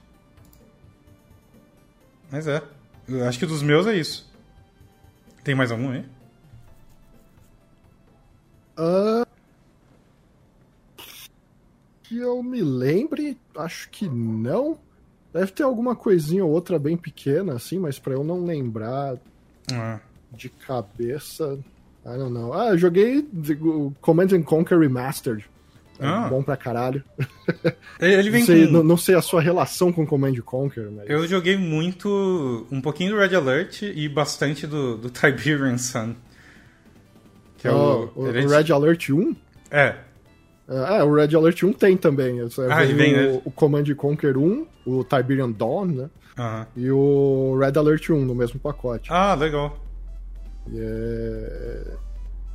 Mas 2.30 2.48
é. 2.48 2.62
Eu 3.06 3.28
acho 3.28 3.38
que 3.38 3.46
dos 3.46 3.62
meus 3.62 3.86
é 3.86 3.94
isso. 3.94 4.30
Tem 5.44 5.54
mais 5.54 5.70
algum 5.70 5.90
aí? 5.90 6.04
Ah, 8.76 9.26
que 12.12 12.18
eu 12.18 12.42
me 12.42 12.60
lembre, 12.62 13.38
acho 13.56 13.88
que 13.90 14.08
não. 14.08 14.78
Deve 15.32 15.50
ter 15.52 15.62
alguma 15.62 15.96
coisinha 15.96 16.44
ou 16.44 16.50
outra 16.50 16.78
bem 16.78 16.96
pequena, 16.96 17.54
assim, 17.54 17.78
mas 17.78 17.98
pra 17.98 18.12
eu 18.12 18.22
não 18.22 18.44
lembrar 18.44 19.16
Ah. 19.72 19.98
de 20.30 20.48
cabeça. 20.50 21.58
I 22.04 22.18
don't 22.18 22.32
know. 22.32 22.52
Ah, 22.52 22.68
eu 22.70 22.78
joguei 22.78 23.26
o 23.62 23.92
Command 24.00 24.28
and 24.32 24.42
Conquer 24.42 24.78
Remastered. 24.78 25.44
É 25.98 26.06
Ah. 26.06 26.26
bom 26.28 26.42
pra 26.42 26.56
caralho. 26.56 27.02
Ele 28.00 28.28
vem 28.30 28.40
Não 28.40 28.46
sei, 28.46 28.66
com... 28.66 28.72
não, 28.72 28.82
não 28.82 28.96
sei 28.96 29.14
a 29.14 29.22
sua 29.22 29.40
relação 29.40 29.92
com 29.92 30.04
Command 30.06 30.32
and 30.36 30.42
Conquer, 30.42 30.90
mas. 30.90 31.08
Eu 31.08 31.26
joguei 31.26 31.56
muito. 31.56 32.66
Um 32.70 32.80
pouquinho 32.80 33.12
do 33.12 33.18
Red 33.18 33.34
Alert 33.36 33.82
e 33.82 34.08
bastante 34.08 34.66
do, 34.66 34.96
do 34.98 35.08
Tiberian 35.10 35.78
Sun. 35.78 36.14
Que 37.58 37.68
é 37.68 37.72
Oh, 37.72 38.10
o. 38.16 38.22
o, 38.22 38.26
é 38.26 38.30
o 38.30 38.32
de- 38.32 38.46
Red 38.54 38.72
Alert 38.72 39.08
1? 39.10 39.36
É. 39.70 39.96
Ah, 40.68 40.96
é, 40.96 41.02
o 41.02 41.14
Red 41.14 41.34
Alert 41.36 41.62
1 41.62 41.72
tem 41.72 41.96
também. 41.96 42.40
Ah, 42.40 42.84
vem, 42.84 43.14
o, 43.14 43.16
né? 43.16 43.40
o 43.44 43.50
Command 43.50 43.84
and 43.90 43.94
Conquer 43.96 44.36
1, 44.36 44.66
o 44.86 45.04
Tiberian 45.04 45.50
Dawn, 45.50 45.86
né? 45.86 46.10
aham. 46.38 46.66
E 46.76 46.90
o 46.90 47.58
Red 47.58 47.78
Alert 47.78 48.08
1 48.10 48.24
no 48.24 48.34
mesmo 48.34 48.58
pacote. 48.60 49.10
Ah, 49.12 49.34
legal. 49.34 49.76
É- 50.74 51.96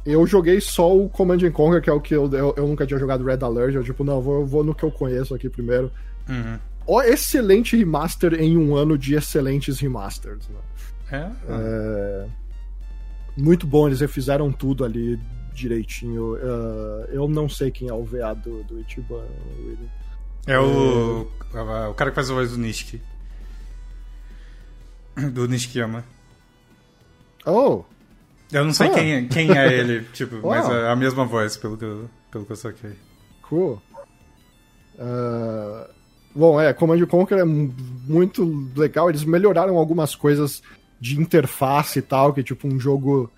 Eu 0.06 0.26
joguei 0.26 0.62
só 0.62 0.96
o 0.96 1.10
Command 1.10 1.44
and 1.44 1.52
Conquer, 1.52 1.82
que 1.82 1.90
é 1.90 1.94
o 1.94 2.00
que 2.00 2.16
eu, 2.16 2.32
eu, 2.32 2.54
eu 2.56 2.66
nunca 2.68 2.86
tinha 2.88 2.98
jogado 2.98 3.26
Red 3.26 3.40
Alert. 3.44 3.76
Eu, 3.76 3.84
tipo, 3.84 4.06
não, 4.06 4.22
vou, 4.22 4.46
vou 4.46 4.64
no 4.64 4.74
que 4.74 4.84
eu 4.84 4.92
conheço 4.92 5.36
aqui 5.36 5.50
primeiro. 5.50 5.92
Uhum. 6.30 6.58
Ó, 6.88 7.02
excelente 7.04 7.76
remaster 7.76 8.34
em 8.36 8.58
um 8.58 8.74
ano 8.76 8.98
de 8.98 9.16
excelentes 9.16 9.80
remasters. 9.82 10.48
Né? 10.48 10.60
É. 11.12 11.30
É, 11.50 12.26
Muito 13.38 13.68
bom, 13.68 13.88
eles 13.88 14.00
refizeram 14.00 14.50
tudo 14.52 14.86
ali 14.86 15.20
direitinho. 15.58 16.38
É, 16.38 17.10
eu 17.16 17.28
não 17.28 17.50
sei 17.50 17.72
quem 17.72 17.90
é 17.90 17.94
o 17.94 18.04
VA 18.04 18.34
do, 18.34 18.64
do 18.64 18.80
Ichiban. 18.80 19.26
William. 19.60 19.90
É 20.46 20.60
o. 20.60 21.28
O 21.90 21.94
cara 21.96 22.12
que 22.12 22.16
faz 22.16 22.30
a 22.30 22.34
voz 22.34 22.52
do 22.52 22.58
Nishiki. 22.58 23.02
Do 25.34 25.48
Nishikiyama. 25.48 26.04
Oh, 27.46 27.84
Eu 28.52 28.64
não 28.64 28.74
sei 28.74 28.88
Ah. 28.88 28.94
quem, 28.94 29.14
é- 29.14 29.24
quem 29.26 29.58
é 29.58 29.74
ele, 29.74 30.02
tipo, 30.14 30.46
mas 30.48 30.70
é 30.70 30.90
a 30.90 30.96
mesma 30.96 31.26
voz, 31.26 31.58
pelo 31.58 31.78
que 31.78 31.84
eu, 31.84 32.10
pelo 32.32 32.46
que 32.46 32.52
eu 32.52 32.56
saquei. 32.56 32.94
Cool. 33.42 33.82
Ah, 35.00 35.90
bom, 36.36 36.60
é, 36.60 36.72
Command 36.74 37.06
Conquer 37.08 37.40
é 37.40 37.44
mu- 37.44 37.74
muito 38.08 38.70
legal. 38.76 39.10
Eles 39.10 39.24
melhoraram 39.24 39.78
algumas 39.78 40.16
coisas 40.16 40.62
de 41.00 41.20
interface 41.20 42.00
e 42.00 42.02
tal, 42.02 42.34
que 42.34 42.44
tipo 42.44 42.68
um 42.68 42.80
jogo, 42.80 43.32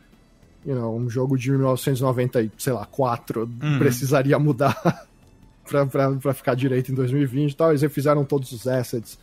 you 0.69 0.76
know, 0.76 0.96
um 0.96 1.10
jogo 1.10 1.35
de 1.35 1.50
1990, 1.50 2.44
e, 2.44 2.52
sei 2.60 2.74
lá, 2.74 2.85
4 2.85 3.50
precisaria 3.80 4.38
mudar 4.38 5.08
pra, 5.68 5.84
pra, 5.88 6.12
pra 6.12 6.34
ficar 6.34 6.53
direito 6.53 6.92
em 6.92 6.96
2020 6.96 7.52
e 7.52 7.56
tal. 7.56 7.69
Eles 7.72 7.82
refizeram 7.82 8.24
todos 8.24 8.52
os 8.52 8.68
assets. 8.68 9.18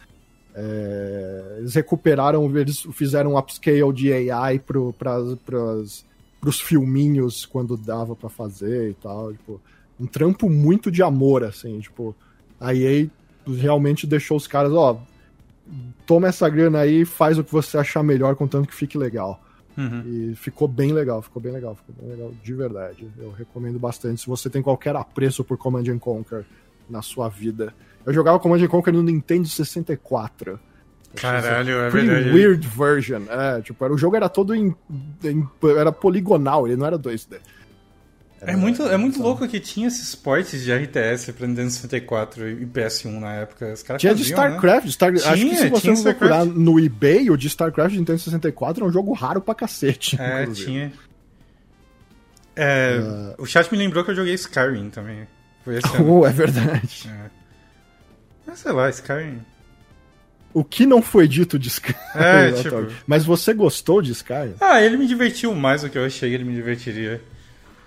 É, 0.53 1.57
eles 1.59 1.73
recuperaram, 1.73 2.45
eles 2.57 2.81
fizeram 2.93 3.35
um 3.35 3.39
upscale 3.39 3.93
de 3.93 4.13
AI 4.13 4.59
pro, 4.59 4.93
pra, 4.95 5.19
pras, 5.45 6.05
pros 6.41 6.61
filminhos 6.61 7.47
quando 7.47 7.77
dava 7.77 8.17
pra 8.17 8.29
fazer 8.29 8.91
e 8.91 8.95
tal. 8.95 9.33
Tipo, 9.33 9.61
um 10.01 10.07
trampo 10.07 10.51
muito 10.51 10.91
de 10.91 11.01
amor, 11.01 11.45
assim, 11.45 11.79
tipo, 11.79 12.13
a 12.61 12.75
EA 12.75 13.09
realmente 13.47 14.05
deixou 14.05 14.37
os 14.37 14.49
caras, 14.49 14.73
ó, 14.73 15.01
toma 16.05 16.27
essa 16.27 16.49
grana 16.49 16.81
aí 16.81 17.05
faz 17.05 17.39
o 17.39 17.45
que 17.45 17.53
você 17.53 17.79
achar 17.79 18.03
melhor, 18.03 18.35
contanto 18.35 18.67
que 18.67 18.75
fique 18.75 18.99
legal. 18.99 19.41
Uhum. 19.77 20.31
E 20.31 20.35
ficou 20.37 20.67
bem 20.67 20.93
legal, 20.93 21.21
ficou 21.21 21.41
bem 21.43 21.53
legal, 21.53 21.75
ficou 21.75 21.95
bem 22.01 22.11
legal, 22.11 22.33
de 22.43 22.55
verdade. 22.55 23.09
Eu 23.19 23.31
recomendo 23.31 23.79
bastante. 23.79 24.21
Se 24.23 24.27
você 24.27 24.49
tem 24.49 24.63
qualquer 24.63 24.97
apreço 24.97 25.45
por 25.45 25.59
Command 25.59 25.85
and 25.89 25.99
Conquer 25.99 26.45
na 26.89 27.03
sua 27.03 27.29
vida. 27.29 27.75
Eu 28.05 28.13
jogava 28.15 28.39
Command 28.39 28.63
and 28.63 28.69
Conquer 28.69 28.93
no 28.93 29.03
Nintendo 29.03 29.47
64. 29.49 30.59
Caralho, 31.15 31.71
é 31.79 31.91
verdade. 31.91 32.31
weird 32.31 32.67
version. 32.69 33.23
É, 33.29 33.61
tipo, 33.63 33.83
era, 33.85 33.93
o 33.93 33.99
jogo 33.99 34.17
era 34.17 34.29
todo 34.29 34.55
em, 34.55 34.75
em- 35.25 35.49
Era 35.79 35.91
poligonal, 35.91 36.67
ele 36.67 36.77
não 36.77 36.87
era 36.87 36.99
2D. 36.99 37.39
É 38.43 38.55
muito, 38.55 38.83
é 38.83 38.97
muito 38.97 39.21
louco 39.21 39.49
que 39.49 39.59
tinha 39.59 39.89
esses 39.89 40.15
portes 40.15 40.63
de 40.63 40.73
RTS 40.73 41.33
pra 41.33 41.47
Nintendo 41.47 41.71
64 41.71 42.49
e 42.51 42.67
PS1 42.67 43.19
na 43.19 43.33
época. 43.35 43.73
Os 43.73 43.83
caras 43.83 44.01
Tinha 44.01 44.15
de 44.15 44.23
faziam, 44.23 44.39
né? 44.39 44.47
StarCraft. 44.57 44.89
Star... 44.91 45.13
Acho 45.15 45.23
que 45.33 45.39
Tinha, 45.39 45.57
se 45.57 45.69
você 45.71 45.81
tinha 45.95 46.03
procurar 46.15 46.45
no 46.45 46.79
eBay, 46.79 47.31
o 47.31 47.37
de 47.37 47.47
StarCraft 47.47 47.93
de 47.93 47.99
Nintendo 47.99 48.19
64 48.19 48.85
é 48.85 48.89
um 48.89 48.93
jogo 48.93 49.13
raro 49.15 49.41
pra 49.41 49.55
cacete. 49.55 50.21
É, 50.21 50.43
inclusive. 50.43 50.67
tinha. 50.67 50.93
É, 52.55 53.35
O 53.39 53.47
chat 53.47 53.71
me 53.71 53.79
lembrou 53.79 54.05
que 54.05 54.11
eu 54.11 54.15
joguei 54.15 54.35
Skyrim 54.35 54.91
também. 54.91 55.27
Foi 55.65 55.77
esse 55.79 55.97
ano. 55.97 56.19
Oh, 56.21 56.27
é 56.27 56.31
verdade. 56.31 57.09
É. 57.11 57.31
Mas 58.47 58.59
sei 58.61 58.73
lá, 58.73 58.89
Skyrim. 58.91 59.41
O 60.55 60.65
que 60.65 60.87
não 60.87 61.03
foi 61.03 61.27
dito 61.29 61.59
de 61.59 61.69
Skyrim. 61.69 61.99
É, 62.15 62.53
tipo- 62.63 62.87
Mas 63.07 63.25
você 63.25 63.53
gostou 63.53 64.01
de 64.01 64.13
Skyrim? 64.13 64.55
Ah, 64.61 64.81
ele 64.83 64.97
me 64.97 65.07
divertiu 65.07 65.55
mais 65.55 65.83
do 65.83 65.91
que 65.91 65.99
eu 65.99 66.05
achei 66.05 66.29
que 66.31 66.35
ele 66.35 66.45
me 66.45 66.55
divertiria. 66.55 67.21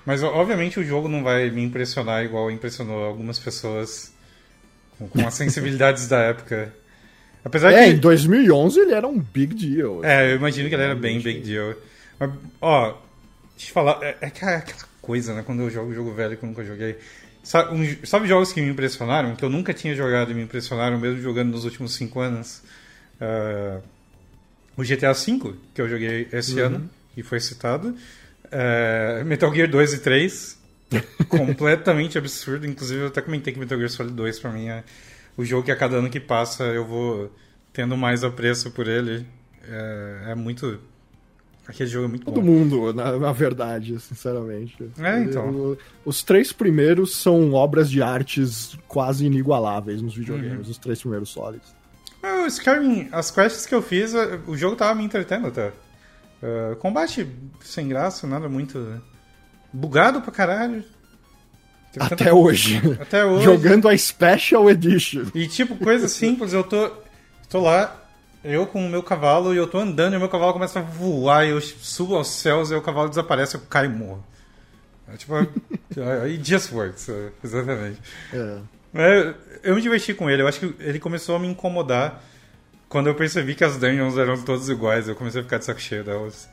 Mas 0.09 0.23
obviamente 0.23 0.79
o 0.79 0.83
jogo 0.83 1.07
não 1.07 1.21
vai 1.23 1.51
me 1.51 1.61
impressionar 1.63 2.25
igual 2.25 2.49
impressionou 2.49 3.03
algumas 3.05 3.37
pessoas 3.37 4.11
com, 4.97 5.07
com 5.07 5.27
as 5.27 5.35
sensibilidades 5.37 6.07
da 6.07 6.17
época. 6.19 6.73
Apesar 7.45 7.71
É, 7.71 7.83
que. 7.85 7.91
em 7.91 7.99
2011 7.99 8.79
ele 8.79 8.93
era 8.93 9.07
um 9.07 9.19
big 9.19 9.53
deal. 9.53 10.03
É, 10.03 10.31
eu 10.31 10.37
imagino 10.37 10.67
que 10.67 10.73
ele 10.73 10.81
era 10.81 10.95
bem 10.95 11.21
big 11.21 11.41
deal. 11.41 11.75
Mas, 12.19 12.31
ó, 12.59 12.97
deixa 13.55 13.69
eu 13.69 13.73
falar, 13.75 13.99
é, 14.01 14.17
é 14.19 14.29
que 14.31 14.43
é 14.43 14.55
aquela 14.55 14.81
coisa, 14.99 15.35
né? 15.35 15.43
Quando 15.45 15.61
eu 15.61 15.69
jogo 15.69 15.93
jogo 15.93 16.11
velho 16.11 16.35
que 16.35 16.43
eu 16.43 16.49
nunca 16.49 16.65
joguei. 16.65 16.97
Sabe, 17.43 17.75
um- 17.75 18.05
sabe 18.05 18.27
jogos 18.27 18.51
que 18.51 18.59
me 18.63 18.69
impressionaram? 18.71 19.35
Que 19.35 19.45
eu 19.45 19.49
nunca 19.49 19.75
tinha 19.75 19.93
jogado 19.93 20.31
e 20.31 20.33
me 20.33 20.41
impressionaram, 20.41 20.97
mesmo 20.97 21.21
jogando 21.21 21.51
nos 21.51 21.65
últimos 21.65 21.93
cinco 21.93 22.19
anos? 22.19 22.63
Ah, 23.21 23.79
o 24.75 24.83
GTA 24.83 25.13
V, 25.13 25.53
que 25.75 25.81
eu 25.83 25.87
joguei 25.87 26.27
esse 26.33 26.59
ano, 26.59 26.89
e 27.15 27.21
foi 27.21 27.39
citado. 27.39 27.95
É, 28.51 29.23
Metal 29.25 29.53
Gear 29.53 29.69
2 29.69 29.93
e 29.93 29.99
3, 29.99 30.59
completamente 31.29 32.17
absurdo. 32.17 32.65
Inclusive, 32.67 33.01
eu 33.01 33.07
até 33.07 33.21
comentei 33.21 33.53
que 33.53 33.59
Metal 33.59 33.77
Gear 33.77 33.89
Solid 33.89 34.13
2 34.15 34.39
pra 34.39 34.51
mim 34.51 34.67
é 34.67 34.83
o 35.37 35.45
jogo 35.45 35.63
que 35.63 35.71
a 35.71 35.75
cada 35.75 35.97
ano 35.97 36.09
que 36.09 36.19
passa 36.19 36.63
eu 36.65 36.85
vou 36.85 37.31
tendo 37.71 37.95
mais 37.95 38.23
apreço 38.23 38.71
por 38.71 38.87
ele. 38.87 39.25
É, 39.67 40.31
é 40.31 40.35
muito. 40.35 40.79
Aquele 41.67 41.87
jogo 41.87 42.05
é 42.05 42.07
muito 42.07 42.25
Todo 42.25 42.41
bom. 42.41 42.47
mundo, 42.47 42.91
na, 42.93 43.15
na 43.19 43.31
verdade, 43.31 43.99
sinceramente. 43.99 44.75
É, 44.99 45.19
então. 45.21 45.49
O- 45.51 45.77
Os 46.03 46.23
três 46.23 46.51
primeiros 46.51 47.15
são 47.15 47.53
obras 47.53 47.87
de 47.91 48.01
artes 48.01 48.75
quase 48.87 49.25
inigualáveis 49.27 50.01
nos 50.01 50.15
videogames, 50.15 50.65
Uhum. 50.65 50.71
os 50.71 50.77
três 50.79 50.99
primeiros 50.99 51.29
sólidos. 51.29 51.75
Ah, 52.23 52.41
O 52.43 52.47
Skyrim, 52.47 53.07
as 53.11 53.29
quests 53.29 53.67
que 53.67 53.75
eu 53.75 53.83
fiz, 53.83 54.13
o 54.47 54.57
jogo 54.57 54.75
tava 54.75 54.95
me 54.95 55.03
entretendo 55.03 55.45
até. 55.47 55.71
Ah, 56.41 56.75
combate 56.77 57.27
sem 57.61 57.87
graça, 57.87 58.25
nada 58.27 58.47
muito. 58.49 59.01
Bugado 59.73 60.21
pra 60.21 60.31
caralho. 60.31 60.83
Tanta- 61.93 62.13
Até 62.13 62.33
hoje. 62.33 62.81
Até 63.01 63.23
hoje. 63.25 63.43
Jogando 63.45 63.87
a 63.89 63.97
Special 63.97 64.69
Edition. 64.69 65.25
E 65.33 65.47
tipo, 65.47 65.75
coisa 65.75 66.07
simples, 66.07 66.53
eu 66.53 66.63
tô. 66.63 66.91
tô 67.49 67.59
lá, 67.61 67.95
eu 68.43 68.65
com 68.67 68.85
o 68.85 68.89
meu 68.89 69.01
cavalo, 69.03 69.53
e 69.53 69.57
eu 69.57 69.67
tô 69.67 69.79
andando, 69.79 70.13
e 70.13 70.17
o 70.17 70.19
meu 70.19 70.29
cavalo 70.29 70.53
começa 70.53 70.79
a 70.79 70.83
voar, 70.83 71.45
e 71.45 71.49
eu 71.49 71.59
subo 71.61 72.15
aos 72.15 72.29
céus, 72.29 72.71
e 72.71 72.75
o 72.75 72.81
cavalo 72.81 73.09
desaparece, 73.09 73.55
eu 73.55 73.61
caio 73.61 73.91
e 73.91 73.93
morro. 73.93 74.23
É, 75.11 75.17
tipo, 75.17 75.33
aí 76.23 76.39
just 76.43 76.71
works, 76.71 77.09
é, 77.09 77.29
exatamente. 77.43 77.99
É. 78.31 78.57
É, 78.93 79.33
eu 79.63 79.75
me 79.75 79.81
diverti 79.81 80.13
com 80.13 80.29
ele, 80.29 80.41
eu 80.43 80.47
acho 80.47 80.59
que 80.59 80.75
ele 80.79 80.99
começou 80.99 81.35
a 81.35 81.39
me 81.39 81.47
incomodar 81.47 82.23
quando 82.89 83.07
eu 83.07 83.15
percebi 83.15 83.55
que 83.55 83.63
as 83.63 83.77
dungeons 83.77 84.17
eram 84.17 84.41
todas 84.41 84.67
iguais, 84.67 85.07
eu 85.07 85.15
comecei 85.15 85.39
a 85.41 85.43
ficar 85.43 85.59
de 85.59 85.65
saco 85.65 85.79
cheio 85.79 86.03
delas. 86.03 86.49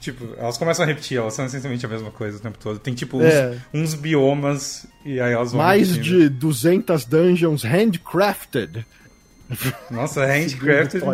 Tipo, 0.00 0.34
elas 0.36 0.58
começam 0.58 0.84
a 0.84 0.86
repetir, 0.88 1.16
elas 1.16 1.32
são 1.34 1.46
essencialmente 1.46 1.86
a 1.86 1.88
mesma 1.88 2.10
coisa 2.10 2.38
o 2.38 2.40
tempo 2.40 2.58
todo. 2.58 2.78
Tem 2.78 2.92
tipo 2.92 3.18
uns, 3.18 3.24
É. 3.32 3.56
uns 3.72 3.94
biomas 3.94 4.84
e 5.04 5.20
aí 5.20 5.32
elas 5.32 5.52
vão 5.52 5.62
Mais 5.62 5.90
repetindo. 5.92 6.20
de 6.22 6.28
200 6.28 7.04
dungeons 7.04 7.62
handcrafted. 7.62 8.84
Nossa, 9.90 10.26
handcrafted, 10.26 11.04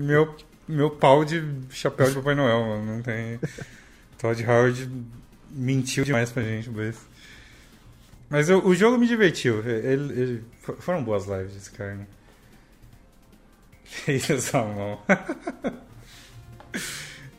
meu, 0.00 0.34
meu 0.68 0.90
pau 0.90 1.24
de 1.24 1.44
chapéu 1.70 2.08
de 2.08 2.14
Papai 2.16 2.34
Noel, 2.34 2.60
mano. 2.66 2.96
Não 2.96 3.02
tem. 3.02 3.38
Todd 4.18 4.44
Howard 4.44 4.90
mentiu 5.50 6.04
demais 6.04 6.30
pra 6.32 6.42
gente, 6.42 6.68
mas. 6.70 6.96
Mas 8.28 8.48
eu- 8.50 8.66
o 8.66 8.74
jogo 8.74 8.98
me 8.98 9.06
divertiu. 9.06 9.60
Ele, 9.64 10.12
ele- 10.20 10.44
for- 10.60 10.76
foram 10.80 11.02
boas 11.04 11.24
lives 11.26 11.68
cara, 11.68 11.94
né? 11.94 12.06
Fez 13.88 14.28
essa 14.30 14.62
mão. 14.62 14.98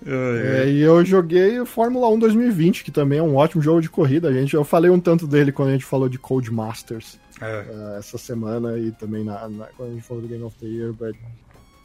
É, 0.05 0.69
e 0.69 0.79
eu 0.79 1.03
joguei 1.03 1.59
o 1.59 1.65
Fórmula 1.65 2.07
1 2.09 2.19
2020, 2.19 2.83
que 2.85 2.91
também 2.91 3.19
é 3.19 3.21
um 3.23 3.35
ótimo 3.35 3.61
jogo 3.61 3.81
de 3.81 3.89
corrida. 3.89 4.31
gente, 4.33 4.53
eu 4.53 4.63
falei 4.63 4.89
um 4.89 4.99
tanto 4.99 5.27
dele 5.27 5.51
quando 5.51 5.69
a 5.69 5.71
gente 5.73 5.83
falou 5.85 6.07
de 6.07 6.17
Code 6.17 6.51
Masters 6.51 7.19
É. 7.41 7.65
uh, 7.69 7.97
essa 7.99 8.17
semana 8.17 8.77
e 8.79 8.91
também 8.93 9.25
na, 9.25 9.47
na- 9.49 9.67
quando 9.75 9.89
a 9.91 9.93
gente 9.93 10.03
falou 10.07 10.23
do 10.23 10.29
Game 10.29 10.43
of 10.43 10.55
the 10.57 10.65
Year. 10.67 10.93
But, 10.93 11.15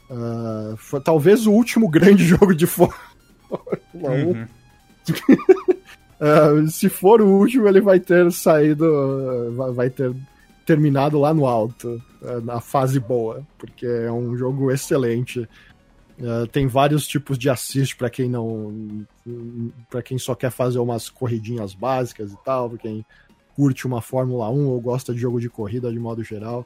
uh, 0.09 0.77
foi 0.77 1.01
talvez 1.01 1.45
o 1.45 1.51
último 1.51 1.89
grande 1.89 2.23
jogo 2.25 2.55
de 2.55 2.65
Fórmula 2.65 2.95
1. 3.93 4.07
Uhum. 4.27 4.47
Uh, 6.21 6.67
se 6.71 6.87
for 6.87 7.21
o 7.21 7.27
último, 7.27 7.67
ele 7.67 7.81
vai 7.81 7.99
ter 7.99 8.31
saído, 8.31 9.53
vai 9.75 9.89
ter 9.89 10.13
terminado 10.65 11.19
lá 11.19 11.33
no 11.33 11.45
alto, 11.45 12.01
uh, 12.21 12.41
na 12.41 12.59
fase 12.59 12.99
boa, 12.99 13.45
porque 13.57 13.85
é 13.85 14.11
um 14.11 14.35
jogo 14.35 14.71
excelente. 14.71 15.47
Uh, 16.19 16.47
tem 16.51 16.65
vários 16.65 17.05
tipos 17.07 17.37
de 17.37 17.49
assist 17.49 17.95
para 17.95 18.09
quem 18.09 18.29
não, 18.29 19.05
para 19.89 20.01
quem 20.01 20.17
só 20.17 20.33
quer 20.33 20.49
fazer 20.49 20.79
umas 20.79 21.09
corridinhas 21.09 21.73
básicas 21.73 22.31
e 22.31 22.37
tal, 22.43 22.69
pra 22.69 22.79
quem 22.79 23.05
curte 23.55 23.85
uma 23.85 24.01
Fórmula 24.01 24.49
1 24.49 24.67
ou 24.67 24.81
gosta 24.81 25.13
de 25.13 25.19
jogo 25.19 25.39
de 25.39 25.49
corrida 25.49 25.91
de 25.91 25.99
modo 25.99 26.23
geral. 26.23 26.65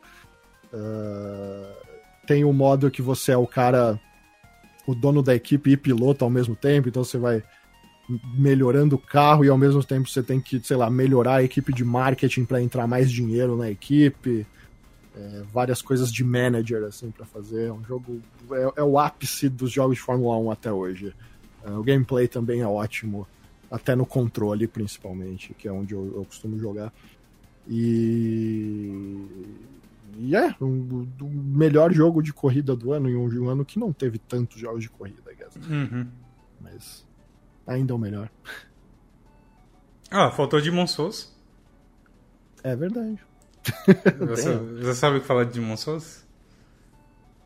Uh, 0.74 1.90
tem 2.26 2.46
o 2.46 2.54
modo 2.54 2.92
que 2.92 3.02
você 3.02 3.32
é 3.32 3.38
o 3.38 3.48
cara, 3.48 4.00
o 4.88 4.96
dono 4.96 5.22
da 5.22 5.36
equipe 5.36 5.72
e 5.72 5.78
piloto 5.78 6.24
ao 6.24 6.30
mesmo 6.30 6.56
tempo, 6.56 6.88
então 6.88 7.04
você 7.04 7.18
vai 7.18 7.44
melhorando 8.34 8.96
o 8.96 9.00
carro 9.00 9.46
e 9.46 9.50
ao 9.50 9.58
mesmo 9.58 9.84
tempo 9.84 10.10
você 10.10 10.24
tem 10.24 10.40
que, 10.40 10.60
sei 10.64 10.76
lá, 10.76 10.90
melhorar 10.90 11.36
a 11.36 11.44
equipe 11.44 11.72
de 11.72 11.84
marketing 11.84 12.46
para 12.46 12.62
entrar 12.62 12.88
mais 12.88 13.12
dinheiro 13.12 13.56
na 13.56 13.70
equipe. 13.70 14.46
É, 15.16 15.44
várias 15.52 15.82
coisas 15.82 16.12
de 16.12 16.24
manager 16.24 16.84
assim 16.84 17.12
para 17.12 17.26
fazer. 17.26 17.68
É 17.68 17.74
um 17.74 17.84
jogo 17.84 18.22
é, 18.52 18.82
é 18.82 18.84
o 18.84 18.98
ápice 18.98 19.50
dos 19.50 19.72
jogos 19.72 19.98
de 19.98 20.02
Fórmula 20.02 20.38
1 20.38 20.52
até 20.52 20.72
hoje. 20.72 21.14
É, 21.64 21.72
o 21.72 21.84
gameplay 21.84 22.28
também 22.28 22.62
é 22.62 22.68
ótimo, 22.68 23.28
até 23.70 23.96
no 23.96 24.06
controle 24.06 24.68
principalmente, 24.68 25.54
que 25.54 25.68
é 25.68 25.72
onde 25.72 25.94
eu, 25.94 26.14
eu 26.16 26.26
costumo 26.26 26.58
jogar. 26.58 26.92
E 27.68 29.28
e 30.18 30.36
é 30.36 30.54
um, 30.60 31.08
o 31.22 31.26
melhor 31.26 31.94
jogo 31.94 32.22
de 32.22 32.34
corrida 32.34 32.76
do 32.76 32.92
ano 32.92 33.10
em 33.10 33.16
um, 33.16 33.46
um 33.46 33.50
ano 33.50 33.64
que 33.64 33.80
não 33.80 33.94
teve 33.94 34.18
tantos 34.18 34.60
jogos 34.60 34.82
de 34.82 34.90
corrida, 34.90 35.22
I 35.32 35.36
guess. 35.36 35.56
Uhum. 35.70 36.08
mas 36.60 37.06
ainda 37.70 37.94
é 37.94 37.96
o 37.96 38.00
melhor. 38.00 38.30
Ah, 40.12 40.32
faltou 40.32 40.62
Demon 40.62 40.88
Souls. 40.88 41.32
É 42.64 42.76
verdade. 42.76 43.18
Você, 44.28 44.56
você 44.56 44.96
sabe 44.96 45.18
o 45.18 45.22
que 45.22 45.28
falar 45.28 45.44
de 45.46 45.54
Demon 45.60 45.78
Souls? 45.78 46.26